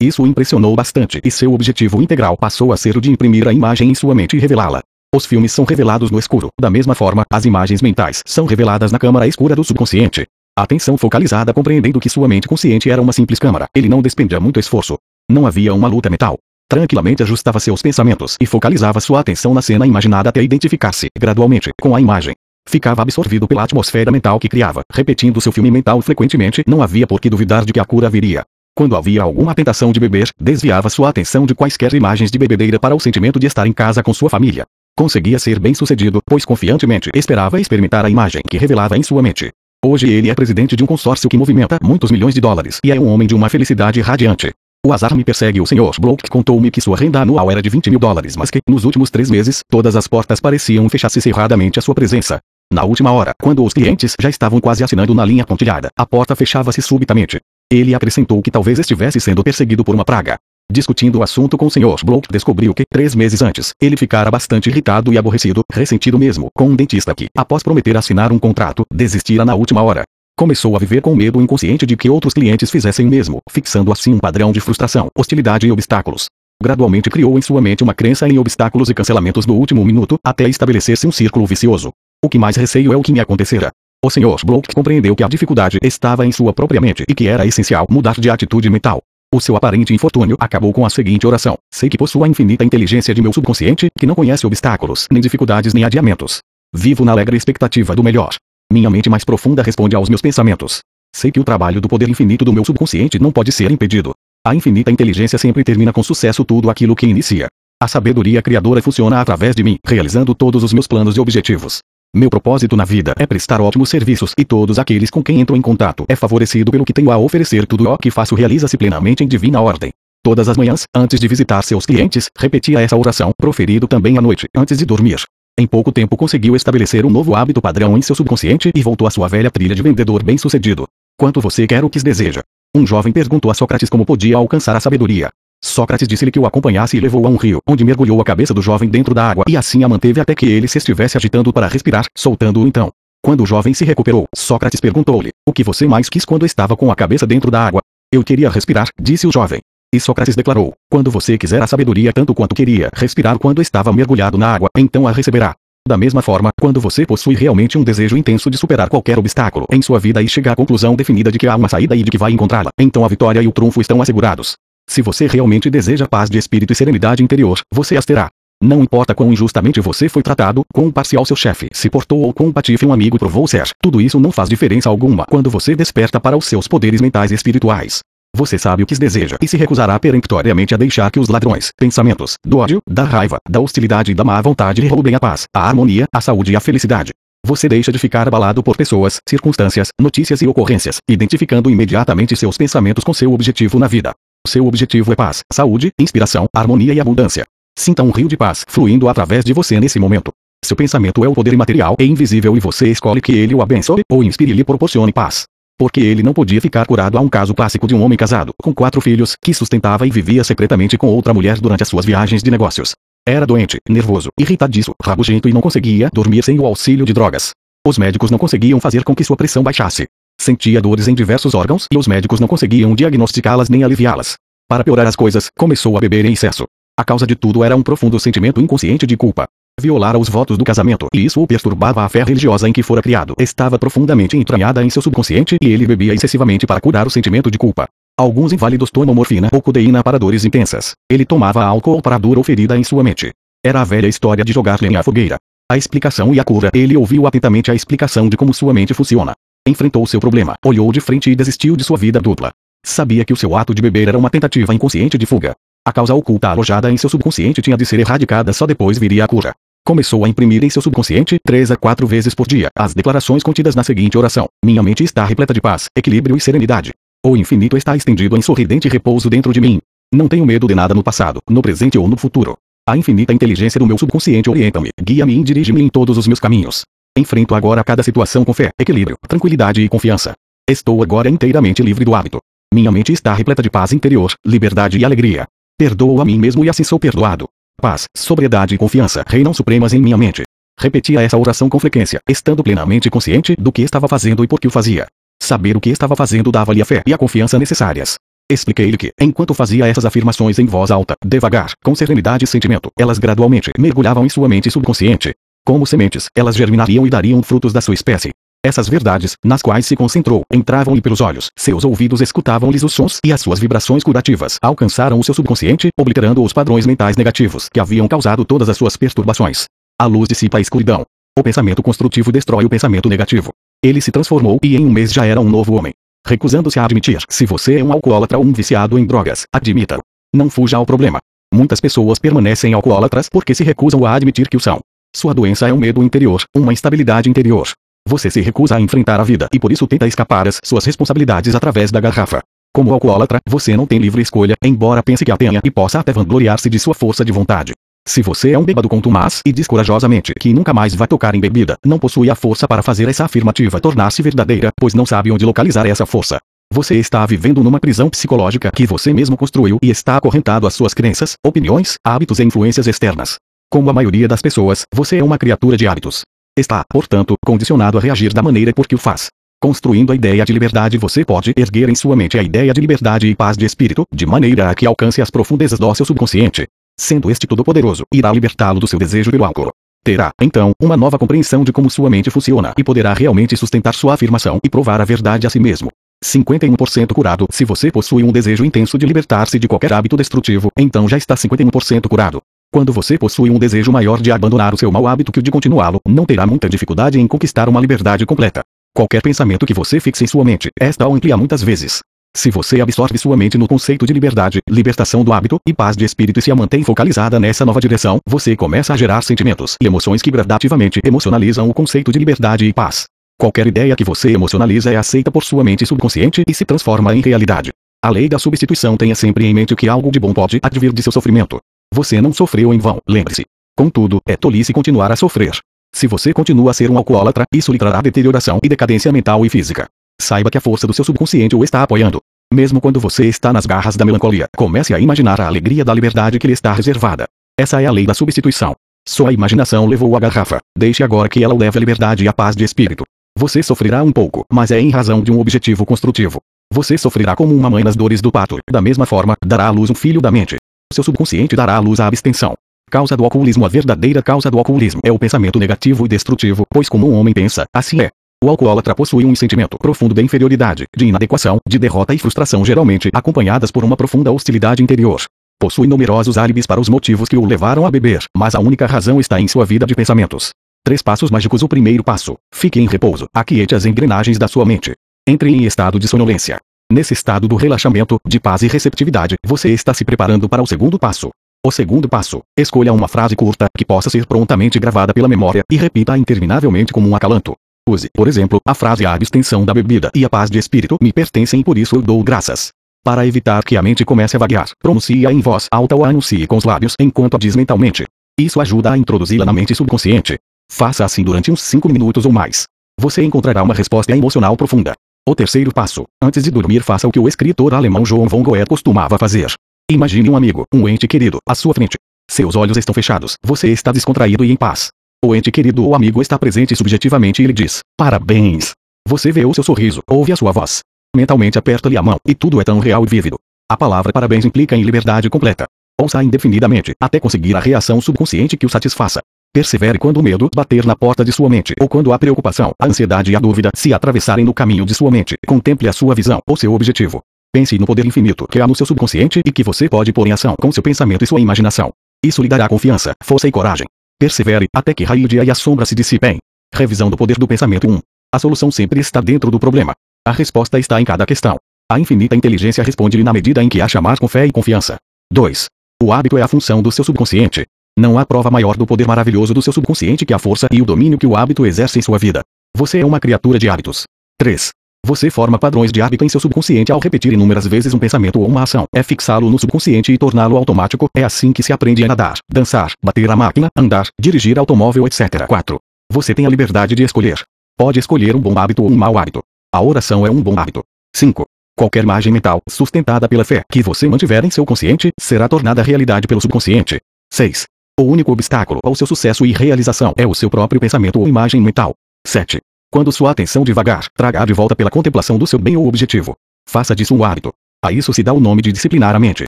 Isso 0.00 0.22
o 0.22 0.26
impressionou 0.26 0.74
bastante 0.76 1.20
e 1.24 1.30
seu 1.30 1.52
objetivo 1.52 2.00
integral 2.02 2.36
passou 2.36 2.72
a 2.72 2.76
ser 2.76 2.96
o 2.96 3.00
de 3.00 3.10
imprimir 3.10 3.48
a 3.48 3.52
imagem 3.52 3.90
em 3.90 3.94
sua 3.94 4.14
mente 4.14 4.36
e 4.36 4.40
revelá-la. 4.40 4.82
Os 5.14 5.24
filmes 5.26 5.52
são 5.52 5.64
revelados 5.64 6.10
no 6.10 6.18
escuro. 6.18 6.48
Da 6.60 6.70
mesma 6.70 6.94
forma, 6.94 7.24
as 7.32 7.44
imagens 7.44 7.80
mentais 7.80 8.22
são 8.26 8.46
reveladas 8.46 8.92
na 8.92 8.98
câmara 8.98 9.26
escura 9.26 9.56
do 9.56 9.64
subconsciente. 9.64 10.26
Atenção 10.56 10.98
focalizada 10.98 11.52
compreendendo 11.54 12.00
que 12.00 12.10
sua 12.10 12.28
mente 12.28 12.48
consciente 12.48 12.90
era 12.90 13.00
uma 13.00 13.12
simples 13.12 13.38
câmara. 13.38 13.66
Ele 13.74 13.88
não 13.88 14.02
despendia 14.02 14.38
muito 14.38 14.60
esforço. 14.60 14.98
Não 15.30 15.46
havia 15.46 15.74
uma 15.74 15.88
luta 15.88 16.10
mental. 16.10 16.38
Tranquilamente 16.68 17.22
ajustava 17.22 17.58
seus 17.58 17.80
pensamentos 17.80 18.36
e 18.38 18.44
focalizava 18.44 19.00
sua 19.00 19.20
atenção 19.20 19.54
na 19.54 19.62
cena 19.62 19.86
imaginada 19.86 20.28
até 20.28 20.42
identificar-se, 20.42 21.08
gradualmente, 21.18 21.70
com 21.80 21.96
a 21.96 22.00
imagem. 22.00 22.34
Ficava 22.68 23.00
absorvido 23.00 23.48
pela 23.48 23.62
atmosfera 23.62 24.10
mental 24.10 24.38
que 24.38 24.50
criava, 24.50 24.82
repetindo 24.92 25.40
seu 25.40 25.50
filme 25.50 25.70
mental 25.70 26.02
frequentemente, 26.02 26.62
não 26.66 26.82
havia 26.82 27.06
por 27.06 27.22
que 27.22 27.30
duvidar 27.30 27.64
de 27.64 27.72
que 27.72 27.80
a 27.80 27.84
cura 27.86 28.10
viria. 28.10 28.44
Quando 28.76 28.94
havia 28.94 29.22
alguma 29.22 29.54
tentação 29.54 29.90
de 29.90 29.98
beber, 29.98 30.28
desviava 30.38 30.90
sua 30.90 31.08
atenção 31.08 31.46
de 31.46 31.54
quaisquer 31.54 31.94
imagens 31.94 32.30
de 32.30 32.38
bebedeira 32.38 32.78
para 32.78 32.94
o 32.94 33.00
sentimento 33.00 33.40
de 33.40 33.46
estar 33.46 33.66
em 33.66 33.72
casa 33.72 34.02
com 34.02 34.12
sua 34.12 34.28
família. 34.28 34.66
Conseguia 34.94 35.38
ser 35.38 35.58
bem 35.58 35.72
sucedido, 35.72 36.20
pois 36.26 36.44
confiantemente 36.44 37.08
esperava 37.14 37.58
experimentar 37.58 38.04
a 38.04 38.10
imagem 38.10 38.42
que 38.48 38.58
revelava 38.58 38.98
em 38.98 39.02
sua 39.02 39.22
mente. 39.22 39.50
Hoje 39.82 40.10
ele 40.10 40.28
é 40.28 40.34
presidente 40.34 40.76
de 40.76 40.84
um 40.84 40.86
consórcio 40.86 41.30
que 41.30 41.38
movimenta 41.38 41.78
muitos 41.82 42.10
milhões 42.10 42.34
de 42.34 42.42
dólares 42.42 42.78
e 42.84 42.92
é 42.92 43.00
um 43.00 43.06
homem 43.08 43.26
de 43.26 43.34
uma 43.34 43.48
felicidade 43.48 44.02
radiante. 44.02 44.52
O 44.86 44.92
azar 44.92 45.14
me 45.14 45.24
persegue. 45.24 45.60
O 45.60 45.66
senhor 45.66 45.94
Brook 46.00 46.28
contou-me 46.30 46.70
que 46.70 46.80
sua 46.80 46.96
renda 46.96 47.20
anual 47.20 47.50
era 47.50 47.60
de 47.60 47.68
20 47.68 47.90
mil 47.90 47.98
dólares, 47.98 48.36
mas 48.36 48.50
que, 48.50 48.60
nos 48.68 48.84
últimos 48.84 49.10
três 49.10 49.30
meses, 49.30 49.60
todas 49.68 49.96
as 49.96 50.06
portas 50.06 50.40
pareciam 50.40 50.88
fechar-se 50.88 51.20
cerradamente 51.20 51.78
à 51.78 51.82
sua 51.82 51.94
presença. 51.94 52.38
Na 52.72 52.84
última 52.84 53.10
hora, 53.10 53.32
quando 53.42 53.64
os 53.64 53.72
clientes 53.72 54.14
já 54.20 54.28
estavam 54.28 54.60
quase 54.60 54.84
assinando 54.84 55.14
na 55.14 55.24
linha 55.24 55.44
pontilhada, 55.44 55.88
a 55.96 56.06
porta 56.06 56.36
fechava-se 56.36 56.80
subitamente. 56.80 57.40
Ele 57.70 57.94
acrescentou 57.94 58.40
que 58.40 58.50
talvez 58.50 58.78
estivesse 58.78 59.20
sendo 59.20 59.42
perseguido 59.42 59.84
por 59.84 59.94
uma 59.94 60.04
praga. 60.04 60.38
Discutindo 60.70 61.18
o 61.18 61.22
assunto 61.22 61.56
com 61.56 61.66
o 61.66 61.70
Sr. 61.70 62.04
Brook, 62.04 62.28
descobriu 62.30 62.74
que, 62.74 62.84
três 62.90 63.14
meses 63.14 63.40
antes, 63.40 63.70
ele 63.80 63.96
ficara 63.96 64.30
bastante 64.30 64.68
irritado 64.68 65.12
e 65.12 65.18
aborrecido, 65.18 65.62
ressentido 65.72 66.18
mesmo, 66.18 66.50
com 66.54 66.68
um 66.68 66.76
dentista 66.76 67.14
que, 67.14 67.28
após 67.36 67.62
prometer 67.62 67.96
assinar 67.96 68.32
um 68.32 68.38
contrato, 68.38 68.84
desistira 68.92 69.46
na 69.46 69.54
última 69.54 69.82
hora. 69.82 70.04
Começou 70.38 70.76
a 70.76 70.78
viver 70.78 71.00
com 71.00 71.16
medo 71.16 71.42
inconsciente 71.42 71.84
de 71.84 71.96
que 71.96 72.08
outros 72.08 72.32
clientes 72.32 72.70
fizessem 72.70 73.04
o 73.04 73.10
mesmo, 73.10 73.40
fixando 73.50 73.90
assim 73.90 74.14
um 74.14 74.20
padrão 74.20 74.52
de 74.52 74.60
frustração, 74.60 75.08
hostilidade 75.18 75.66
e 75.66 75.72
obstáculos. 75.72 76.26
Gradualmente 76.62 77.10
criou 77.10 77.36
em 77.36 77.42
sua 77.42 77.60
mente 77.60 77.82
uma 77.82 77.92
crença 77.92 78.28
em 78.28 78.38
obstáculos 78.38 78.88
e 78.88 78.94
cancelamentos 78.94 79.46
no 79.46 79.54
último 79.54 79.84
minuto, 79.84 80.16
até 80.24 80.48
estabelecer-se 80.48 81.08
um 81.08 81.10
círculo 81.10 81.44
vicioso. 81.44 81.90
O 82.24 82.28
que 82.28 82.38
mais 82.38 82.54
receio 82.54 82.92
é 82.92 82.96
o 82.96 83.02
que 83.02 83.12
me 83.12 83.18
acontecera. 83.18 83.72
O 84.04 84.08
Sr. 84.08 84.46
Bloch 84.46 84.68
compreendeu 84.72 85.16
que 85.16 85.24
a 85.24 85.28
dificuldade 85.28 85.76
estava 85.82 86.24
em 86.24 86.30
sua 86.30 86.52
própria 86.52 86.80
mente 86.80 87.02
e 87.08 87.14
que 87.16 87.26
era 87.26 87.44
essencial 87.44 87.88
mudar 87.90 88.14
de 88.14 88.30
atitude 88.30 88.70
mental. 88.70 89.00
O 89.34 89.40
seu 89.40 89.56
aparente 89.56 89.92
infortúnio 89.92 90.36
acabou 90.38 90.72
com 90.72 90.86
a 90.86 90.90
seguinte 90.90 91.26
oração: 91.26 91.58
Sei 91.74 91.88
que 91.88 91.98
possuo 91.98 92.22
a 92.22 92.28
infinita 92.28 92.64
inteligência 92.64 93.12
de 93.12 93.20
meu 93.20 93.32
subconsciente, 93.32 93.88
que 93.98 94.06
não 94.06 94.14
conhece 94.14 94.46
obstáculos, 94.46 95.08
nem 95.10 95.20
dificuldades 95.20 95.74
nem 95.74 95.82
adiamentos. 95.82 96.38
Vivo 96.72 97.04
na 97.04 97.10
alegre 97.10 97.36
expectativa 97.36 97.96
do 97.96 98.04
melhor. 98.04 98.30
Minha 98.70 98.90
mente 98.90 99.08
mais 99.08 99.24
profunda 99.24 99.62
responde 99.62 99.96
aos 99.96 100.10
meus 100.10 100.20
pensamentos. 100.20 100.80
Sei 101.14 101.32
que 101.32 101.40
o 101.40 101.44
trabalho 101.44 101.80
do 101.80 101.88
poder 101.88 102.06
infinito 102.06 102.44
do 102.44 102.52
meu 102.52 102.62
subconsciente 102.66 103.18
não 103.18 103.32
pode 103.32 103.50
ser 103.50 103.70
impedido. 103.70 104.12
A 104.46 104.54
infinita 104.54 104.90
inteligência 104.90 105.38
sempre 105.38 105.64
termina 105.64 105.90
com 105.90 106.02
sucesso 106.02 106.44
tudo 106.44 106.68
aquilo 106.68 106.94
que 106.94 107.06
inicia. 107.06 107.46
A 107.82 107.88
sabedoria 107.88 108.42
criadora 108.42 108.82
funciona 108.82 109.22
através 109.22 109.56
de 109.56 109.64
mim, 109.64 109.78
realizando 109.86 110.34
todos 110.34 110.62
os 110.62 110.74
meus 110.74 110.86
planos 110.86 111.16
e 111.16 111.20
objetivos. 111.20 111.78
Meu 112.14 112.28
propósito 112.28 112.76
na 112.76 112.84
vida 112.84 113.14
é 113.18 113.26
prestar 113.26 113.58
ótimos 113.58 113.88
serviços 113.88 114.32
e 114.36 114.44
todos 114.44 114.78
aqueles 114.78 115.08
com 115.08 115.22
quem 115.22 115.40
entro 115.40 115.56
em 115.56 115.62
contato 115.62 116.04
é 116.06 116.14
favorecido 116.14 116.70
pelo 116.70 116.84
que 116.84 116.92
tenho 116.92 117.10
a 117.10 117.16
oferecer. 117.16 117.66
Tudo 117.66 117.88
o 117.88 117.96
que 117.96 118.10
faço 118.10 118.34
realiza-se 118.34 118.76
plenamente 118.76 119.24
em 119.24 119.28
divina 119.28 119.62
ordem. 119.62 119.90
Todas 120.22 120.46
as 120.46 120.58
manhãs, 120.58 120.84
antes 120.94 121.18
de 121.18 121.26
visitar 121.26 121.62
seus 121.62 121.86
clientes, 121.86 122.28
repetia 122.38 122.80
essa 122.80 122.96
oração, 122.96 123.32
proferido 123.34 123.88
também 123.88 124.18
à 124.18 124.20
noite, 124.20 124.46
antes 124.54 124.76
de 124.76 124.84
dormir. 124.84 125.22
Em 125.60 125.66
pouco 125.66 125.90
tempo 125.90 126.16
conseguiu 126.16 126.54
estabelecer 126.54 127.04
um 127.04 127.10
novo 127.10 127.34
hábito 127.34 127.60
padrão 127.60 127.98
em 127.98 128.00
seu 128.00 128.14
subconsciente 128.14 128.70
e 128.72 128.80
voltou 128.80 129.08
à 129.08 129.10
sua 129.10 129.26
velha 129.26 129.50
trilha 129.50 129.74
de 129.74 129.82
vendedor 129.82 130.22
bem-sucedido. 130.22 130.86
Quanto 131.18 131.40
você 131.40 131.66
quer 131.66 131.82
o 131.82 131.90
que 131.90 131.98
deseja? 131.98 132.42
Um 132.72 132.86
jovem 132.86 133.12
perguntou 133.12 133.50
a 133.50 133.54
Sócrates 133.54 133.88
como 133.88 134.06
podia 134.06 134.36
alcançar 134.36 134.76
a 134.76 134.80
sabedoria. 134.80 135.30
Sócrates 135.60 136.06
disse-lhe 136.06 136.30
que 136.30 136.38
o 136.38 136.46
acompanhasse 136.46 136.96
e 136.96 137.00
levou 137.00 137.26
a 137.26 137.28
um 137.28 137.34
rio, 137.34 137.58
onde 137.68 137.82
mergulhou 137.82 138.20
a 138.20 138.24
cabeça 138.24 138.54
do 138.54 138.62
jovem 138.62 138.88
dentro 138.88 139.12
da 139.12 139.28
água 139.28 139.46
e 139.48 139.56
assim 139.56 139.82
a 139.82 139.88
manteve 139.88 140.20
até 140.20 140.32
que 140.32 140.46
ele 140.46 140.68
se 140.68 140.78
estivesse 140.78 141.16
agitando 141.16 141.52
para 141.52 141.66
respirar, 141.66 142.04
soltando-o 142.16 142.64
então. 142.64 142.90
Quando 143.20 143.42
o 143.42 143.46
jovem 143.46 143.74
se 143.74 143.84
recuperou, 143.84 144.26
Sócrates 144.32 144.78
perguntou-lhe: 144.78 145.30
O 145.44 145.52
que 145.52 145.64
você 145.64 145.88
mais 145.88 146.08
quis 146.08 146.24
quando 146.24 146.46
estava 146.46 146.76
com 146.76 146.88
a 146.88 146.94
cabeça 146.94 147.26
dentro 147.26 147.50
da 147.50 147.66
água? 147.66 147.80
Eu 148.12 148.22
queria 148.22 148.48
respirar, 148.48 148.90
disse 148.96 149.26
o 149.26 149.32
jovem. 149.32 149.58
E 149.92 149.98
Sócrates 149.98 150.36
declarou: 150.36 150.74
Quando 150.90 151.10
você 151.10 151.38
quiser 151.38 151.62
a 151.62 151.66
sabedoria 151.66 152.12
tanto 152.12 152.34
quanto 152.34 152.54
queria 152.54 152.90
respirar 152.92 153.38
quando 153.38 153.62
estava 153.62 153.92
mergulhado 153.92 154.36
na 154.36 154.52
água, 154.52 154.68
então 154.76 155.08
a 155.08 155.12
receberá. 155.12 155.54
Da 155.86 155.96
mesma 155.96 156.20
forma, 156.20 156.50
quando 156.60 156.78
você 156.78 157.06
possui 157.06 157.34
realmente 157.34 157.78
um 157.78 157.82
desejo 157.82 158.14
intenso 158.14 158.50
de 158.50 158.58
superar 158.58 158.90
qualquer 158.90 159.18
obstáculo 159.18 159.66
em 159.72 159.80
sua 159.80 159.98
vida 159.98 160.22
e 160.22 160.28
chegar 160.28 160.52
à 160.52 160.56
conclusão 160.56 160.94
definida 160.94 161.32
de 161.32 161.38
que 161.38 161.46
há 161.46 161.56
uma 161.56 161.70
saída 161.70 161.96
e 161.96 162.02
de 162.02 162.10
que 162.10 162.18
vai 162.18 162.32
encontrá-la, 162.32 162.68
então 162.78 163.02
a 163.02 163.08
vitória 163.08 163.40
e 163.42 163.48
o 163.48 163.52
trunfo 163.52 163.80
estão 163.80 164.02
assegurados. 164.02 164.56
Se 164.86 165.00
você 165.00 165.26
realmente 165.26 165.70
deseja 165.70 166.06
paz 166.06 166.28
de 166.28 166.36
espírito 166.36 166.74
e 166.74 166.76
serenidade 166.76 167.22
interior, 167.22 167.60
você 167.72 167.96
as 167.96 168.04
terá. 168.04 168.28
Não 168.62 168.82
importa 168.82 169.14
quão 169.14 169.32
injustamente 169.32 169.80
você 169.80 170.06
foi 170.08 170.22
tratado, 170.22 170.62
quão 170.74 170.90
parcial 170.90 171.24
seu 171.24 171.36
chefe 171.36 171.68
se 171.72 171.88
portou 171.88 172.20
ou 172.20 172.34
quão 172.34 172.52
patife 172.52 172.84
um 172.84 172.92
amigo 172.92 173.18
provou 173.18 173.48
ser, 173.48 173.70
tudo 173.80 174.02
isso 174.02 174.20
não 174.20 174.32
faz 174.32 174.50
diferença 174.50 174.90
alguma 174.90 175.24
quando 175.24 175.48
você 175.48 175.74
desperta 175.74 176.20
para 176.20 176.36
os 176.36 176.44
seus 176.44 176.68
poderes 176.68 177.00
mentais 177.00 177.30
e 177.30 177.34
espirituais. 177.34 178.00
Você 178.36 178.58
sabe 178.58 178.82
o 178.82 178.86
que 178.86 178.94
deseja 178.94 179.36
e 179.42 179.48
se 179.48 179.56
recusará 179.56 179.98
peremptoriamente 179.98 180.74
a 180.74 180.76
deixar 180.76 181.10
que 181.10 181.18
os 181.18 181.28
ladrões, 181.28 181.70
pensamentos, 181.76 182.36
do 182.44 182.58
ódio, 182.58 182.80
da 182.88 183.02
raiva, 183.02 183.38
da 183.48 183.60
hostilidade 183.60 184.12
e 184.12 184.14
da 184.14 184.22
má 184.22 184.40
vontade 184.40 184.86
roubem 184.86 185.14
a 185.14 185.20
paz, 185.20 185.46
a 185.54 185.66
harmonia, 185.66 186.06
a 186.12 186.20
saúde 186.20 186.52
e 186.52 186.56
a 186.56 186.60
felicidade. 186.60 187.12
Você 187.44 187.68
deixa 187.68 187.90
de 187.90 187.98
ficar 187.98 188.28
abalado 188.28 188.62
por 188.62 188.76
pessoas, 188.76 189.18
circunstâncias, 189.28 189.88
notícias 190.00 190.42
e 190.42 190.46
ocorrências, 190.46 190.98
identificando 191.08 191.70
imediatamente 191.70 192.36
seus 192.36 192.56
pensamentos 192.56 193.02
com 193.02 193.14
seu 193.14 193.32
objetivo 193.32 193.78
na 193.78 193.88
vida. 193.88 194.12
Seu 194.46 194.66
objetivo 194.66 195.12
é 195.12 195.16
paz, 195.16 195.40
saúde, 195.52 195.90
inspiração, 195.98 196.46
harmonia 196.54 196.92
e 196.92 197.00
abundância. 197.00 197.44
Sinta 197.78 198.02
um 198.02 198.10
rio 198.10 198.28
de 198.28 198.36
paz 198.36 198.64
fluindo 198.68 199.08
através 199.08 199.44
de 199.44 199.52
você 199.52 199.80
nesse 199.80 199.98
momento. 199.98 200.32
Seu 200.64 200.76
pensamento 200.76 201.24
é 201.24 201.28
o 201.28 201.34
poder 201.34 201.54
imaterial 201.54 201.96
e 201.98 202.04
invisível 202.04 202.56
e 202.56 202.60
você 202.60 202.88
escolhe 202.88 203.20
que 203.20 203.32
ele 203.32 203.54
o 203.54 203.62
abençoe 203.62 204.02
ou 204.10 204.22
inspire 204.22 204.50
e 204.50 204.54
lhe 204.54 204.64
proporcione 204.64 205.12
paz 205.12 205.46
porque 205.78 206.00
ele 206.00 206.22
não 206.22 206.34
podia 206.34 206.60
ficar 206.60 206.84
curado 206.86 207.16
a 207.16 207.20
um 207.20 207.28
caso 207.28 207.54
clássico 207.54 207.86
de 207.86 207.94
um 207.94 208.02
homem 208.02 208.18
casado, 208.18 208.52
com 208.60 208.74
quatro 208.74 209.00
filhos, 209.00 209.36
que 209.40 209.54
sustentava 209.54 210.06
e 210.06 210.10
vivia 210.10 210.42
secretamente 210.42 210.98
com 210.98 211.06
outra 211.06 211.32
mulher 211.32 211.60
durante 211.60 211.84
as 211.84 211.88
suas 211.88 212.04
viagens 212.04 212.42
de 212.42 212.50
negócios. 212.50 212.92
Era 213.24 213.46
doente, 213.46 213.78
nervoso, 213.88 214.30
irritadiço, 214.38 214.92
rabugento 215.00 215.48
e 215.48 215.52
não 215.52 215.60
conseguia 215.60 216.10
dormir 216.12 216.42
sem 216.42 216.58
o 216.58 216.66
auxílio 216.66 217.06
de 217.06 217.12
drogas. 217.12 217.52
Os 217.86 217.96
médicos 217.96 218.30
não 218.30 218.38
conseguiam 218.38 218.80
fazer 218.80 219.04
com 219.04 219.14
que 219.14 219.22
sua 219.22 219.36
pressão 219.36 219.62
baixasse. 219.62 220.06
Sentia 220.40 220.80
dores 220.80 221.06
em 221.06 221.14
diversos 221.14 221.54
órgãos 221.54 221.86
e 221.92 221.96
os 221.96 222.08
médicos 222.08 222.40
não 222.40 222.48
conseguiam 222.48 222.94
diagnosticá-las 222.94 223.68
nem 223.68 223.84
aliviá-las. 223.84 224.36
Para 224.68 224.82
piorar 224.82 225.06
as 225.06 225.16
coisas, 225.16 225.48
começou 225.56 225.96
a 225.96 226.00
beber 226.00 226.24
em 226.24 226.32
excesso. 226.32 226.64
A 226.96 227.04
causa 227.04 227.26
de 227.26 227.36
tudo 227.36 227.62
era 227.62 227.76
um 227.76 227.82
profundo 227.82 228.18
sentimento 228.18 228.60
inconsciente 228.60 229.06
de 229.06 229.16
culpa 229.16 229.46
violara 229.78 230.18
os 230.18 230.28
votos 230.28 230.58
do 230.58 230.64
casamento 230.64 231.06
e 231.14 231.24
isso 231.24 231.42
o 231.42 231.46
perturbava 231.46 232.04
a 232.04 232.08
fé 232.08 232.22
religiosa 232.22 232.68
em 232.68 232.72
que 232.72 232.82
fora 232.82 233.02
criado. 233.02 233.34
Estava 233.38 233.78
profundamente 233.78 234.36
entranhada 234.36 234.84
em 234.84 234.90
seu 234.90 235.00
subconsciente 235.00 235.56
e 235.62 235.68
ele 235.68 235.86
bebia 235.86 236.14
excessivamente 236.14 236.66
para 236.66 236.80
curar 236.80 237.06
o 237.06 237.10
sentimento 237.10 237.50
de 237.50 237.58
culpa. 237.58 237.88
Alguns 238.18 238.52
inválidos 238.52 238.90
tomam 238.90 239.14
morfina 239.14 239.48
ou 239.52 239.62
codeína 239.62 240.02
para 240.02 240.18
dores 240.18 240.44
intensas. 240.44 240.94
Ele 241.08 241.24
tomava 241.24 241.64
álcool 241.64 242.02
para 242.02 242.18
dor 242.18 242.36
ou 242.36 242.44
ferida 242.44 242.76
em 242.76 242.82
sua 242.82 243.04
mente. 243.04 243.30
Era 243.64 243.80
a 243.80 243.84
velha 243.84 244.08
história 244.08 244.44
de 244.44 244.52
jogar 244.52 244.80
lenha 244.82 245.00
à 245.00 245.02
fogueira. 245.02 245.36
A 245.70 245.76
explicação 245.76 246.34
e 246.34 246.40
a 246.40 246.44
cura. 246.44 246.70
Ele 246.74 246.96
ouviu 246.96 247.26
atentamente 247.26 247.70
a 247.70 247.74
explicação 247.74 248.28
de 248.28 248.36
como 248.36 248.52
sua 248.52 248.74
mente 248.74 248.94
funciona. 248.94 249.34
Enfrentou 249.68 250.06
seu 250.06 250.18
problema, 250.18 250.54
olhou 250.64 250.90
de 250.90 251.00
frente 251.00 251.30
e 251.30 251.36
desistiu 251.36 251.76
de 251.76 251.84
sua 251.84 251.96
vida 251.96 252.20
dupla. 252.20 252.50
Sabia 252.84 253.24
que 253.24 253.32
o 253.32 253.36
seu 253.36 253.54
ato 253.54 253.74
de 253.74 253.82
beber 253.82 254.08
era 254.08 254.18
uma 254.18 254.30
tentativa 254.30 254.74
inconsciente 254.74 255.18
de 255.18 255.26
fuga. 255.26 255.54
A 255.86 255.92
causa 255.92 256.14
oculta 256.14 256.48
alojada 256.48 256.90
em 256.90 256.96
seu 256.96 257.08
subconsciente 257.10 257.62
tinha 257.62 257.76
de 257.76 257.86
ser 257.86 258.00
erradicada 258.00 258.52
só 258.52 258.66
depois 258.66 258.98
viria 258.98 259.24
a 259.24 259.28
cura. 259.28 259.54
Começou 259.88 260.22
a 260.22 260.28
imprimir 260.28 260.62
em 260.62 260.68
seu 260.68 260.82
subconsciente, 260.82 261.38
três 261.42 261.70
a 261.70 261.76
quatro 261.76 262.06
vezes 262.06 262.34
por 262.34 262.46
dia, 262.46 262.68
as 262.78 262.92
declarações 262.92 263.42
contidas 263.42 263.74
na 263.74 263.82
seguinte 263.82 264.18
oração: 264.18 264.46
Minha 264.62 264.82
mente 264.82 265.02
está 265.02 265.24
repleta 265.24 265.54
de 265.54 265.62
paz, 265.62 265.88
equilíbrio 265.96 266.36
e 266.36 266.40
serenidade. 266.42 266.92
O 267.24 267.34
infinito 267.38 267.74
está 267.74 267.96
estendido 267.96 268.36
em 268.36 268.42
sorridente 268.42 268.86
repouso 268.86 269.30
dentro 269.30 269.50
de 269.50 269.62
mim. 269.62 269.80
Não 270.12 270.28
tenho 270.28 270.44
medo 270.44 270.66
de 270.66 270.74
nada 270.74 270.92
no 270.92 271.02
passado, 271.02 271.40
no 271.48 271.62
presente 271.62 271.96
ou 271.96 272.06
no 272.06 272.18
futuro. 272.18 272.54
A 272.86 272.98
infinita 272.98 273.32
inteligência 273.32 273.78
do 273.78 273.86
meu 273.86 273.96
subconsciente 273.96 274.50
orienta-me, 274.50 274.90
guia-me 275.02 275.40
e 275.40 275.42
dirige-me 275.42 275.80
em 275.80 275.88
todos 275.88 276.18
os 276.18 276.26
meus 276.26 276.38
caminhos. 276.38 276.82
Enfrento 277.16 277.54
agora 277.54 277.82
cada 277.82 278.02
situação 278.02 278.44
com 278.44 278.52
fé, 278.52 278.68
equilíbrio, 278.78 279.16
tranquilidade 279.26 279.80
e 279.80 279.88
confiança. 279.88 280.34
Estou 280.68 281.02
agora 281.02 281.30
inteiramente 281.30 281.82
livre 281.82 282.04
do 282.04 282.14
hábito. 282.14 282.40
Minha 282.74 282.92
mente 282.92 283.10
está 283.14 283.32
repleta 283.32 283.62
de 283.62 283.70
paz 283.70 283.94
interior, 283.94 284.34
liberdade 284.44 284.98
e 284.98 285.04
alegria. 285.06 285.46
Perdoo 285.78 286.20
a 286.20 286.26
mim 286.26 286.38
mesmo 286.38 286.62
e 286.62 286.68
assim 286.68 286.84
sou 286.84 286.98
perdoado. 286.98 287.48
Paz, 287.80 288.06
sobriedade 288.16 288.74
e 288.74 288.78
confiança 288.78 289.22
reinam 289.24 289.54
supremas 289.54 289.94
em 289.94 290.00
minha 290.00 290.18
mente. 290.18 290.42
Repetia 290.80 291.22
essa 291.22 291.38
oração 291.38 291.68
com 291.68 291.78
frequência, 291.78 292.18
estando 292.28 292.60
plenamente 292.60 293.08
consciente 293.08 293.54
do 293.54 293.70
que 293.70 293.82
estava 293.82 294.08
fazendo 294.08 294.42
e 294.42 294.48
por 294.48 294.58
que 294.58 294.66
o 294.66 294.70
fazia. 294.70 295.06
Saber 295.40 295.76
o 295.76 295.80
que 295.80 295.90
estava 295.90 296.16
fazendo 296.16 296.50
dava-lhe 296.50 296.82
a 296.82 296.84
fé 296.84 297.02
e 297.06 297.14
a 297.14 297.18
confiança 297.18 297.56
necessárias. 297.56 298.16
Expliquei-lhe 298.50 298.96
que, 298.96 299.12
enquanto 299.20 299.54
fazia 299.54 299.86
essas 299.86 300.04
afirmações 300.04 300.58
em 300.58 300.66
voz 300.66 300.90
alta, 300.90 301.14
devagar, 301.24 301.70
com 301.84 301.94
serenidade 301.94 302.44
e 302.44 302.48
sentimento, 302.48 302.90
elas 302.98 303.18
gradualmente 303.20 303.70
mergulhavam 303.78 304.26
em 304.26 304.28
sua 304.28 304.48
mente 304.48 304.68
subconsciente. 304.72 305.32
Como 305.64 305.86
sementes, 305.86 306.26
elas 306.36 306.56
germinariam 306.56 307.06
e 307.06 307.10
dariam 307.10 307.40
frutos 307.44 307.72
da 307.72 307.80
sua 307.80 307.94
espécie. 307.94 308.30
Essas 308.64 308.88
verdades, 308.88 309.36
nas 309.44 309.62
quais 309.62 309.86
se 309.86 309.94
concentrou, 309.94 310.42
entravam-lhe 310.52 311.00
pelos 311.00 311.20
olhos, 311.20 311.48
seus 311.56 311.84
ouvidos 311.84 312.20
escutavam-lhes 312.20 312.82
os 312.82 312.92
sons 312.92 313.20
e 313.24 313.32
as 313.32 313.40
suas 313.40 313.60
vibrações 313.60 314.02
curativas 314.02 314.58
alcançaram 314.60 315.18
o 315.18 315.22
seu 315.22 315.32
subconsciente, 315.32 315.90
obliterando 315.98 316.42
os 316.42 316.52
padrões 316.52 316.84
mentais 316.84 317.16
negativos 317.16 317.68
que 317.68 317.78
haviam 317.78 318.08
causado 318.08 318.44
todas 318.44 318.68
as 318.68 318.76
suas 318.76 318.96
perturbações. 318.96 319.66
A 320.00 320.06
luz 320.06 320.28
dissipa 320.28 320.58
a 320.58 320.60
escuridão. 320.60 321.04
O 321.38 321.42
pensamento 321.42 321.82
construtivo 321.84 322.32
destrói 322.32 322.64
o 322.64 322.68
pensamento 322.68 323.08
negativo. 323.08 323.52
Ele 323.80 324.00
se 324.00 324.10
transformou 324.10 324.58
e 324.60 324.76
em 324.76 324.84
um 324.84 324.90
mês 324.90 325.12
já 325.12 325.24
era 325.24 325.40
um 325.40 325.48
novo 325.48 325.74
homem. 325.74 325.92
Recusando-se 326.26 326.80
a 326.80 326.84
admitir 326.84 327.22
se 327.28 327.46
você 327.46 327.78
é 327.78 327.84
um 327.84 327.92
alcoólatra 327.92 328.38
ou 328.38 328.44
um 328.44 328.52
viciado 328.52 328.98
em 328.98 329.06
drogas, 329.06 329.44
admita-o. 329.54 330.02
Não 330.34 330.50
fuja 330.50 330.76
ao 330.76 330.84
problema. 330.84 331.20
Muitas 331.54 331.80
pessoas 331.80 332.18
permanecem 332.18 332.74
alcoólatras 332.74 333.28
porque 333.30 333.54
se 333.54 333.62
recusam 333.62 334.04
a 334.04 334.14
admitir 334.14 334.48
que 334.48 334.56
o 334.56 334.60
são. 334.60 334.80
Sua 335.14 335.32
doença 335.32 335.68
é 335.68 335.72
um 335.72 335.78
medo 335.78 336.02
interior, 336.02 336.42
uma 336.56 336.72
instabilidade 336.72 337.30
interior. 337.30 337.68
Você 338.08 338.30
se 338.30 338.40
recusa 338.40 338.74
a 338.74 338.80
enfrentar 338.80 339.20
a 339.20 339.22
vida 339.22 339.48
e 339.52 339.60
por 339.60 339.70
isso 339.70 339.86
tenta 339.86 340.06
escapar 340.06 340.48
às 340.48 340.58
suas 340.64 340.82
responsabilidades 340.86 341.54
através 341.54 341.90
da 341.90 342.00
garrafa. 342.00 342.40
Como 342.74 342.94
alcoólatra, 342.94 343.38
você 343.46 343.76
não 343.76 343.86
tem 343.86 343.98
livre 343.98 344.22
escolha, 344.22 344.54
embora 344.64 345.02
pense 345.02 345.26
que 345.26 345.30
a 345.30 345.36
tenha 345.36 345.60
e 345.62 345.70
possa 345.70 346.00
até 346.00 346.10
vangloriar-se 346.10 346.70
de 346.70 346.78
sua 346.78 346.94
força 346.94 347.22
de 347.22 347.30
vontade. 347.30 347.74
Se 348.06 348.22
você 348.22 348.52
é 348.52 348.58
um 348.58 348.64
bêbado 348.64 348.88
contumaz 348.88 349.42
e 349.44 349.52
diz 349.52 349.66
corajosamente 349.66 350.32
que 350.40 350.54
nunca 350.54 350.72
mais 350.72 350.94
vai 350.94 351.06
tocar 351.06 351.34
em 351.34 351.40
bebida, 351.40 351.76
não 351.84 351.98
possui 351.98 352.30
a 352.30 352.34
força 352.34 352.66
para 352.66 352.82
fazer 352.82 353.06
essa 353.10 353.26
afirmativa 353.26 353.78
tornar-se 353.78 354.22
verdadeira, 354.22 354.70
pois 354.80 354.94
não 354.94 355.04
sabe 355.04 355.30
onde 355.30 355.44
localizar 355.44 355.84
essa 355.84 356.06
força. 356.06 356.38
Você 356.72 356.94
está 356.94 357.26
vivendo 357.26 357.62
numa 357.62 357.78
prisão 357.78 358.08
psicológica 358.08 358.70
que 358.74 358.86
você 358.86 359.12
mesmo 359.12 359.36
construiu 359.36 359.76
e 359.82 359.90
está 359.90 360.16
acorrentado 360.16 360.66
às 360.66 360.72
suas 360.72 360.94
crenças, 360.94 361.34
opiniões, 361.44 361.96
hábitos 362.02 362.38
e 362.38 362.44
influências 362.44 362.86
externas. 362.86 363.36
Como 363.70 363.90
a 363.90 363.92
maioria 363.92 364.26
das 364.26 364.40
pessoas, 364.40 364.84
você 364.94 365.18
é 365.18 365.22
uma 365.22 365.36
criatura 365.36 365.76
de 365.76 365.86
hábitos. 365.86 366.22
Está, 366.58 366.84
portanto, 366.90 367.36
condicionado 367.46 367.98
a 367.98 368.00
reagir 368.00 368.32
da 368.34 368.42
maneira 368.42 368.72
por 368.72 368.88
que 368.88 368.96
o 368.96 368.98
faz. 368.98 369.28
Construindo 369.62 370.10
a 370.10 370.14
ideia 370.16 370.44
de 370.44 370.52
liberdade 370.52 370.98
você 370.98 371.24
pode 371.24 371.52
erguer 371.56 371.88
em 371.88 371.94
sua 371.94 372.16
mente 372.16 372.36
a 372.36 372.42
ideia 372.42 372.74
de 372.74 372.80
liberdade 372.80 373.28
e 373.28 373.34
paz 373.36 373.56
de 373.56 373.64
espírito, 373.64 374.04
de 374.12 374.26
maneira 374.26 374.68
a 374.68 374.74
que 374.74 374.84
alcance 374.84 375.22
as 375.22 375.30
profundezas 375.30 375.78
do 375.78 375.94
seu 375.94 376.04
subconsciente. 376.04 376.66
Sendo 376.98 377.30
este 377.30 377.46
todo-poderoso, 377.46 378.02
irá 378.12 378.32
libertá-lo 378.32 378.80
do 378.80 378.88
seu 378.88 378.98
desejo 378.98 379.30
pelo 379.30 379.44
álcool. 379.44 379.70
Terá, 380.02 380.32
então, 380.40 380.72
uma 380.82 380.96
nova 380.96 381.16
compreensão 381.16 381.62
de 381.62 381.72
como 381.72 381.88
sua 381.88 382.10
mente 382.10 382.28
funciona 382.28 382.72
e 382.76 382.82
poderá 382.82 383.14
realmente 383.14 383.56
sustentar 383.56 383.94
sua 383.94 384.14
afirmação 384.14 384.58
e 384.64 384.68
provar 384.68 385.00
a 385.00 385.04
verdade 385.04 385.46
a 385.46 385.50
si 385.50 385.60
mesmo. 385.60 385.92
51% 386.24 387.12
curado 387.12 387.46
Se 387.52 387.64
você 387.64 387.92
possui 387.92 388.24
um 388.24 388.32
desejo 388.32 388.64
intenso 388.64 388.98
de 388.98 389.06
libertar-se 389.06 389.60
de 389.60 389.68
qualquer 389.68 389.92
hábito 389.92 390.16
destrutivo, 390.16 390.72
então 390.76 391.08
já 391.08 391.16
está 391.16 391.36
51% 391.36 392.08
curado. 392.08 392.42
Quando 392.70 392.92
você 392.92 393.16
possui 393.16 393.48
um 393.48 393.58
desejo 393.58 393.90
maior 393.90 394.20
de 394.20 394.30
abandonar 394.30 394.74
o 394.74 394.76
seu 394.76 394.92
mau 394.92 395.06
hábito 395.06 395.32
que 395.32 395.38
o 395.38 395.42
de 395.42 395.50
continuá-lo, 395.50 396.00
não 396.06 396.26
terá 396.26 396.46
muita 396.46 396.68
dificuldade 396.68 397.18
em 397.18 397.26
conquistar 397.26 397.66
uma 397.66 397.80
liberdade 397.80 398.26
completa. 398.26 398.60
Qualquer 398.94 399.22
pensamento 399.22 399.64
que 399.64 399.72
você 399.72 399.98
fixe 399.98 400.24
em 400.24 400.26
sua 400.26 400.44
mente, 400.44 400.68
esta 400.78 401.08
o 401.08 401.14
amplia 401.14 401.36
muitas 401.36 401.62
vezes. 401.62 402.00
Se 402.36 402.50
você 402.50 402.82
absorve 402.82 403.16
sua 403.16 403.38
mente 403.38 403.56
no 403.56 403.66
conceito 403.66 404.06
de 404.06 404.12
liberdade, 404.12 404.60
libertação 404.68 405.24
do 405.24 405.32
hábito 405.32 405.58
e 405.66 405.72
paz 405.72 405.96
de 405.96 406.04
espírito 406.04 406.40
e 406.40 406.42
se 406.42 406.50
a 406.50 406.54
mantém 406.54 406.84
focalizada 406.84 407.40
nessa 407.40 407.64
nova 407.64 407.80
direção, 407.80 408.18
você 408.28 408.54
começa 408.54 408.92
a 408.92 408.96
gerar 408.98 409.22
sentimentos 409.22 409.76
e 409.82 409.86
emoções 409.86 410.20
que 410.20 410.30
gradativamente 410.30 411.00
emocionalizam 411.02 411.70
o 411.70 411.74
conceito 411.74 412.12
de 412.12 412.18
liberdade 412.18 412.66
e 412.66 412.72
paz. 412.72 413.06
Qualquer 413.40 413.66
ideia 413.66 413.96
que 413.96 414.04
você 414.04 414.32
emocionaliza 414.32 414.92
é 414.92 414.96
aceita 414.96 415.32
por 415.32 415.42
sua 415.42 415.64
mente 415.64 415.86
subconsciente 415.86 416.42
e 416.46 416.52
se 416.52 416.66
transforma 416.66 417.16
em 417.16 417.22
realidade. 417.22 417.70
A 418.04 418.10
lei 418.10 418.28
da 418.28 418.38
substituição 418.38 418.96
tenha 418.96 419.14
sempre 419.14 419.46
em 419.46 419.54
mente 419.54 419.74
que 419.74 419.88
algo 419.88 420.10
de 420.12 420.20
bom 420.20 420.34
pode 420.34 420.60
advir 420.62 420.92
de 420.92 421.02
seu 421.02 421.10
sofrimento. 421.10 421.58
Você 421.92 422.20
não 422.20 422.32
sofreu 422.32 422.72
em 422.72 422.78
vão, 422.78 422.98
lembre-se. 423.08 423.44
Contudo, 423.76 424.20
é 424.26 424.36
tolice 424.36 424.72
continuar 424.72 425.10
a 425.10 425.16
sofrer. 425.16 425.58
Se 425.94 426.06
você 426.06 426.32
continua 426.32 426.70
a 426.70 426.74
ser 426.74 426.90
um 426.90 426.98
alcoólatra, 426.98 427.44
isso 427.52 427.72
lhe 427.72 427.78
trará 427.78 428.00
deterioração 428.00 428.58
e 428.62 428.68
decadência 428.68 429.10
mental 429.10 429.44
e 429.44 429.48
física. 429.48 429.88
Saiba 430.20 430.50
que 430.50 430.58
a 430.58 430.60
força 430.60 430.86
do 430.86 430.92
seu 430.92 431.04
subconsciente 431.04 431.56
o 431.56 431.64
está 431.64 431.82
apoiando. 431.82 432.20
Mesmo 432.52 432.80
quando 432.80 432.98
você 432.98 433.26
está 433.26 433.52
nas 433.52 433.66
garras 433.66 433.96
da 433.96 434.04
melancolia, 434.04 434.48
comece 434.56 434.94
a 434.94 435.00
imaginar 435.00 435.40
a 435.40 435.46
alegria 435.46 435.84
da 435.84 435.94
liberdade 435.94 436.38
que 436.38 436.46
lhe 436.46 436.52
está 436.52 436.72
reservada. 436.72 437.26
Essa 437.58 437.80
é 437.82 437.86
a 437.86 437.92
lei 437.92 438.06
da 438.06 438.14
substituição. 438.14 438.74
Sua 439.06 439.32
imaginação 439.32 439.86
levou 439.86 440.16
a 440.16 440.20
garrafa. 440.20 440.58
Deixe 440.76 441.02
agora 441.02 441.28
que 441.28 441.42
ela 441.42 441.54
o 441.54 441.58
leve 441.58 441.78
à 441.78 441.80
liberdade 441.80 442.24
e 442.24 442.28
à 442.28 442.32
paz 442.32 442.54
de 442.54 442.64
espírito. 442.64 443.04
Você 443.38 443.62
sofrerá 443.62 444.02
um 444.02 444.12
pouco, 444.12 444.44
mas 444.52 444.70
é 444.70 444.80
em 444.80 444.90
razão 444.90 445.22
de 445.22 445.30
um 445.30 445.40
objetivo 445.40 445.86
construtivo. 445.86 446.40
Você 446.72 446.98
sofrerá 446.98 447.34
como 447.34 447.54
uma 447.54 447.70
mãe 447.70 447.82
nas 447.82 447.96
dores 447.96 448.20
do 448.20 448.30
parto. 448.30 448.58
Da 448.70 448.82
mesma 448.82 449.06
forma, 449.06 449.34
dará 449.44 449.66
à 449.66 449.70
luz 449.70 449.88
um 449.90 449.94
filho 449.94 450.20
da 450.20 450.30
mente. 450.30 450.56
Seu 450.92 451.04
subconsciente 451.04 451.54
dará 451.54 451.76
à 451.76 451.78
luz 451.78 452.00
a 452.00 452.06
abstenção. 452.06 452.54
Causa 452.90 453.14
do 453.14 453.22
alcoolismo 453.22 453.66
A 453.66 453.68
verdadeira 453.68 454.22
causa 454.22 454.50
do 454.50 454.58
alcoolismo 454.58 455.00
é 455.04 455.12
o 455.12 455.18
pensamento 455.18 455.58
negativo 455.58 456.06
e 456.06 456.08
destrutivo, 456.08 456.64
pois 456.70 456.88
como 456.88 457.10
um 457.10 457.14
homem 457.14 457.34
pensa, 457.34 457.66
assim 457.74 458.00
é. 458.00 458.10
O 458.42 458.48
alcoólatra 458.48 458.94
possui 458.94 459.26
um 459.26 459.34
sentimento 459.34 459.76
profundo 459.76 460.14
de 460.14 460.22
inferioridade, 460.22 460.86
de 460.96 461.04
inadequação, 461.04 461.58
de 461.68 461.78
derrota 461.78 462.14
e 462.14 462.18
frustração 462.18 462.64
geralmente 462.64 463.10
acompanhadas 463.12 463.70
por 463.70 463.84
uma 463.84 463.96
profunda 463.96 464.32
hostilidade 464.32 464.82
interior. 464.82 465.22
Possui 465.60 465.86
numerosos 465.86 466.38
álibis 466.38 466.66
para 466.66 466.80
os 466.80 466.88
motivos 466.88 467.28
que 467.28 467.36
o 467.36 467.44
levaram 467.44 467.84
a 467.84 467.90
beber, 467.90 468.24
mas 468.34 468.54
a 468.54 468.60
única 468.60 468.86
razão 468.86 469.20
está 469.20 469.40
em 469.40 469.48
sua 469.48 469.66
vida 469.66 469.84
de 469.84 469.94
pensamentos. 469.94 470.50
Três 470.84 471.02
passos 471.02 471.30
mágicos 471.30 471.62
O 471.62 471.68
primeiro 471.68 472.02
passo. 472.02 472.36
Fique 472.54 472.80
em 472.80 472.86
repouso. 472.86 473.26
Aquiete 473.34 473.74
as 473.74 473.84
engrenagens 473.84 474.38
da 474.38 474.48
sua 474.48 474.64
mente. 474.64 474.94
Entre 475.26 475.50
em 475.50 475.64
estado 475.64 475.98
de 475.98 476.08
sonolência. 476.08 476.58
Nesse 476.90 477.12
estado 477.12 477.46
do 477.46 477.54
relaxamento, 477.54 478.18
de 478.26 478.40
paz 478.40 478.62
e 478.62 478.66
receptividade, 478.66 479.36
você 479.44 479.68
está 479.68 479.92
se 479.92 480.06
preparando 480.06 480.48
para 480.48 480.62
o 480.62 480.66
segundo 480.66 480.98
passo. 480.98 481.28
O 481.62 481.70
segundo 481.70 482.08
passo, 482.08 482.40
escolha 482.58 482.94
uma 482.94 483.06
frase 483.06 483.36
curta 483.36 483.66
que 483.76 483.84
possa 483.84 484.08
ser 484.08 484.24
prontamente 484.24 484.78
gravada 484.78 485.12
pela 485.12 485.28
memória 485.28 485.62
e 485.70 485.76
repita-a 485.76 486.16
interminavelmente 486.16 486.90
como 486.90 487.06
um 487.06 487.14
acalanto. 487.14 487.54
Use, 487.86 488.08
por 488.14 488.26
exemplo, 488.26 488.58
a 488.66 488.74
frase 488.74 489.04
a 489.04 489.12
abstenção 489.12 489.66
da 489.66 489.74
bebida 489.74 490.10
e 490.14 490.24
a 490.24 490.30
paz 490.30 490.48
de 490.48 490.58
espírito 490.58 490.96
me 490.98 491.12
pertencem 491.12 491.62
por 491.62 491.76
isso 491.76 491.94
eu 491.94 492.00
dou 492.00 492.22
graças. 492.24 492.70
Para 493.04 493.26
evitar 493.26 493.62
que 493.64 493.76
a 493.76 493.82
mente 493.82 494.02
comece 494.02 494.36
a 494.36 494.38
vaguear, 494.38 494.70
pronuncie-a 494.80 495.30
em 495.30 495.42
voz 495.42 495.66
alta 495.70 495.94
ou 495.94 496.06
anuncie 496.06 496.46
com 496.46 496.56
os 496.56 496.64
lábios 496.64 496.94
enquanto 496.98 497.34
a 497.34 497.38
diz 497.38 497.54
mentalmente. 497.54 498.06
Isso 498.40 498.62
ajuda 498.62 498.92
a 498.92 498.96
introduzi-la 498.96 499.44
na 499.44 499.52
mente 499.52 499.74
subconsciente. 499.74 500.38
Faça 500.72 501.04
assim 501.04 501.22
durante 501.22 501.50
uns 501.50 501.60
5 501.60 501.86
minutos 501.86 502.24
ou 502.24 502.32
mais. 502.32 502.64
Você 502.98 503.22
encontrará 503.22 503.62
uma 503.62 503.74
resposta 503.74 504.16
emocional 504.16 504.56
profunda. 504.56 504.94
O 505.28 505.34
terceiro 505.34 505.70
passo, 505.70 506.06
antes 506.22 506.42
de 506.42 506.50
dormir 506.50 506.82
faça 506.82 507.06
o 507.06 507.12
que 507.12 507.18
o 507.18 507.28
escritor 507.28 507.74
alemão 507.74 508.02
Johann 508.02 508.28
von 508.28 508.42
Goethe 508.42 508.66
costumava 508.66 509.18
fazer. 509.18 509.52
Imagine 509.92 510.30
um 510.30 510.36
amigo, 510.36 510.64
um 510.72 510.88
ente 510.88 511.06
querido, 511.06 511.36
à 511.46 511.54
sua 511.54 511.74
frente. 511.74 511.98
Seus 512.30 512.56
olhos 512.56 512.78
estão 512.78 512.94
fechados, 512.94 513.36
você 513.44 513.68
está 513.68 513.92
descontraído 513.92 514.42
e 514.42 514.50
em 514.50 514.56
paz. 514.56 514.88
O 515.22 515.34
ente 515.34 515.50
querido 515.50 515.84
ou 515.84 515.94
amigo 515.94 516.22
está 516.22 516.38
presente 516.38 516.74
subjetivamente 516.74 517.42
e 517.42 517.46
lhe 517.46 517.52
diz: 517.52 517.80
Parabéns! 517.94 518.72
Você 519.06 519.30
vê 519.30 519.44
o 519.44 519.52
seu 519.52 519.62
sorriso, 519.62 520.00
ouve 520.08 520.32
a 520.32 520.36
sua 520.36 520.50
voz. 520.50 520.80
Mentalmente 521.14 521.58
aperta-lhe 521.58 521.98
a 521.98 522.02
mão, 522.02 522.16
e 522.26 522.34
tudo 522.34 522.58
é 522.58 522.64
tão 522.64 522.78
real 522.78 523.04
e 523.04 523.06
vívido. 523.06 523.36
A 523.70 523.76
palavra 523.76 524.14
parabéns 524.14 524.46
implica 524.46 524.74
em 524.74 524.82
liberdade 524.82 525.28
completa. 525.28 525.66
Ouça 526.00 526.24
indefinidamente, 526.24 526.94
até 526.98 527.20
conseguir 527.20 527.54
a 527.54 527.60
reação 527.60 528.00
subconsciente 528.00 528.56
que 528.56 528.64
o 528.64 528.70
satisfaça. 528.70 529.20
Persevere 529.52 529.98
quando 529.98 530.18
o 530.18 530.22
medo 530.22 530.48
bater 530.54 530.84
na 530.84 530.94
porta 530.94 531.24
de 531.24 531.32
sua 531.32 531.48
mente 531.48 531.74
ou 531.80 531.88
quando 531.88 532.12
a 532.12 532.18
preocupação, 532.18 532.72
a 532.80 532.86
ansiedade 532.86 533.32
e 533.32 533.36
a 533.36 533.40
dúvida 533.40 533.70
se 533.74 533.92
atravessarem 533.92 534.44
no 534.44 534.54
caminho 534.54 534.84
de 534.84 534.94
sua 534.94 535.10
mente. 535.10 535.36
Contemple 535.46 535.88
a 535.88 535.92
sua 535.92 536.14
visão 536.14 536.40
ou 536.46 536.56
seu 536.56 536.72
objetivo. 536.72 537.22
Pense 537.52 537.78
no 537.78 537.86
poder 537.86 538.04
infinito 538.04 538.46
que 538.46 538.60
há 538.60 538.66
no 538.66 538.74
seu 538.74 538.84
subconsciente 538.84 539.40
e 539.44 539.50
que 539.50 539.64
você 539.64 539.88
pode 539.88 540.12
pôr 540.12 540.26
em 540.26 540.32
ação 540.32 540.54
com 540.60 540.70
seu 540.70 540.82
pensamento 540.82 541.24
e 541.24 541.26
sua 541.26 541.40
imaginação. 541.40 541.90
Isso 542.22 542.42
lhe 542.42 542.48
dará 542.48 542.68
confiança, 542.68 543.14
força 543.22 543.48
e 543.48 543.50
coragem. 543.50 543.86
Persevere 544.18 544.66
até 544.74 544.92
que 544.92 545.04
raio 545.04 545.26
dia 545.26 545.44
e 545.44 545.50
a 545.50 545.54
sombra 545.54 545.86
se 545.86 545.94
dissipem. 545.94 546.38
Revisão 546.74 547.08
do 547.08 547.16
poder 547.16 547.38
do 547.38 547.48
pensamento 547.48 547.88
1. 547.88 548.00
A 548.34 548.38
solução 548.38 548.70
sempre 548.70 549.00
está 549.00 549.20
dentro 549.20 549.50
do 549.50 549.58
problema. 549.58 549.94
A 550.26 550.32
resposta 550.32 550.78
está 550.78 551.00
em 551.00 551.04
cada 551.04 551.24
questão. 551.24 551.56
A 551.90 551.98
infinita 551.98 552.36
inteligência 552.36 552.84
responde-lhe 552.84 553.24
na 553.24 553.32
medida 553.32 553.62
em 553.62 553.68
que 553.68 553.80
a 553.80 553.88
chamar 553.88 554.18
com 554.18 554.28
fé 554.28 554.46
e 554.46 554.52
confiança. 554.52 554.98
2. 555.32 555.68
O 556.02 556.12
hábito 556.12 556.36
é 556.36 556.42
a 556.42 556.48
função 556.48 556.82
do 556.82 556.92
seu 556.92 557.02
subconsciente. 557.02 557.64
Não 557.98 558.16
há 558.16 558.24
prova 558.24 558.48
maior 558.48 558.76
do 558.76 558.86
poder 558.86 559.08
maravilhoso 559.08 559.52
do 559.52 559.60
seu 559.60 559.72
subconsciente 559.72 560.24
que 560.24 560.32
a 560.32 560.38
força 560.38 560.68
e 560.70 560.80
o 560.80 560.84
domínio 560.84 561.18
que 561.18 561.26
o 561.26 561.34
hábito 561.34 561.66
exerce 561.66 561.98
em 561.98 562.02
sua 562.02 562.16
vida. 562.16 562.42
Você 562.76 563.00
é 563.00 563.04
uma 563.04 563.18
criatura 563.18 563.58
de 563.58 563.68
hábitos. 563.68 564.04
3. 564.38 564.70
Você 565.04 565.30
forma 565.30 565.58
padrões 565.58 565.90
de 565.90 566.00
hábito 566.00 566.24
em 566.24 566.28
seu 566.28 566.38
subconsciente 566.38 566.92
ao 566.92 567.00
repetir 567.00 567.32
inúmeras 567.32 567.66
vezes 567.66 567.92
um 567.92 567.98
pensamento 567.98 568.38
ou 568.38 568.46
uma 568.46 568.62
ação. 568.62 568.84
É 568.94 569.02
fixá-lo 569.02 569.50
no 569.50 569.58
subconsciente 569.58 570.12
e 570.12 570.16
torná-lo 570.16 570.56
automático. 570.56 571.08
É 571.12 571.24
assim 571.24 571.52
que 571.52 571.60
se 571.60 571.72
aprende 571.72 572.04
a 572.04 572.06
nadar, 572.06 572.38
dançar, 572.48 572.92
bater 573.02 573.28
a 573.28 573.34
máquina, 573.34 573.66
andar, 573.76 574.06
dirigir 574.16 574.60
automóvel, 574.60 575.04
etc. 575.04 575.44
4. 575.48 575.80
Você 576.12 576.32
tem 576.32 576.46
a 576.46 576.48
liberdade 576.48 576.94
de 576.94 577.02
escolher. 577.02 577.42
Pode 577.76 577.98
escolher 577.98 578.36
um 578.36 578.40
bom 578.40 578.56
hábito 578.56 578.84
ou 578.84 578.92
um 578.92 578.96
mau 578.96 579.18
hábito. 579.18 579.42
A 579.74 579.82
oração 579.82 580.24
é 580.24 580.30
um 580.30 580.40
bom 580.40 580.56
hábito. 580.56 580.84
5. 581.16 581.44
Qualquer 581.76 582.04
imagem 582.04 582.32
mental, 582.32 582.60
sustentada 582.68 583.28
pela 583.28 583.44
fé, 583.44 583.64
que 583.68 583.82
você 583.82 584.06
mantiver 584.06 584.44
em 584.44 584.52
seu 584.52 584.64
consciente, 584.64 585.10
será 585.18 585.48
tornada 585.48 585.82
realidade 585.82 586.28
pelo 586.28 586.40
subconsciente. 586.40 587.00
6. 587.32 587.66
O 587.98 588.04
único 588.04 588.30
obstáculo 588.30 588.78
ao 588.84 588.94
seu 588.94 589.08
sucesso 589.08 589.44
e 589.44 589.50
realização 589.50 590.14
é 590.16 590.24
o 590.24 590.32
seu 590.32 590.48
próprio 590.48 590.80
pensamento 590.80 591.18
ou 591.18 591.26
imagem 591.26 591.60
mental. 591.60 591.94
7. 592.24 592.60
Quando 592.92 593.10
sua 593.10 593.32
atenção 593.32 593.64
devagar, 593.64 594.06
traga 594.16 594.44
de 594.44 594.52
volta 594.52 594.76
pela 594.76 594.88
contemplação 594.88 595.36
do 595.36 595.48
seu 595.48 595.58
bem 595.58 595.76
ou 595.76 595.84
objetivo. 595.88 596.36
Faça 596.64 596.94
disso 596.94 597.12
um 597.12 597.24
hábito. 597.24 597.52
A 597.84 597.90
isso 597.90 598.12
se 598.12 598.22
dá 598.22 598.32
o 598.32 598.38
nome 598.38 598.62
de 598.62 598.70
disciplinar 598.70 599.16
a 599.16 599.18
mente. 599.18 599.46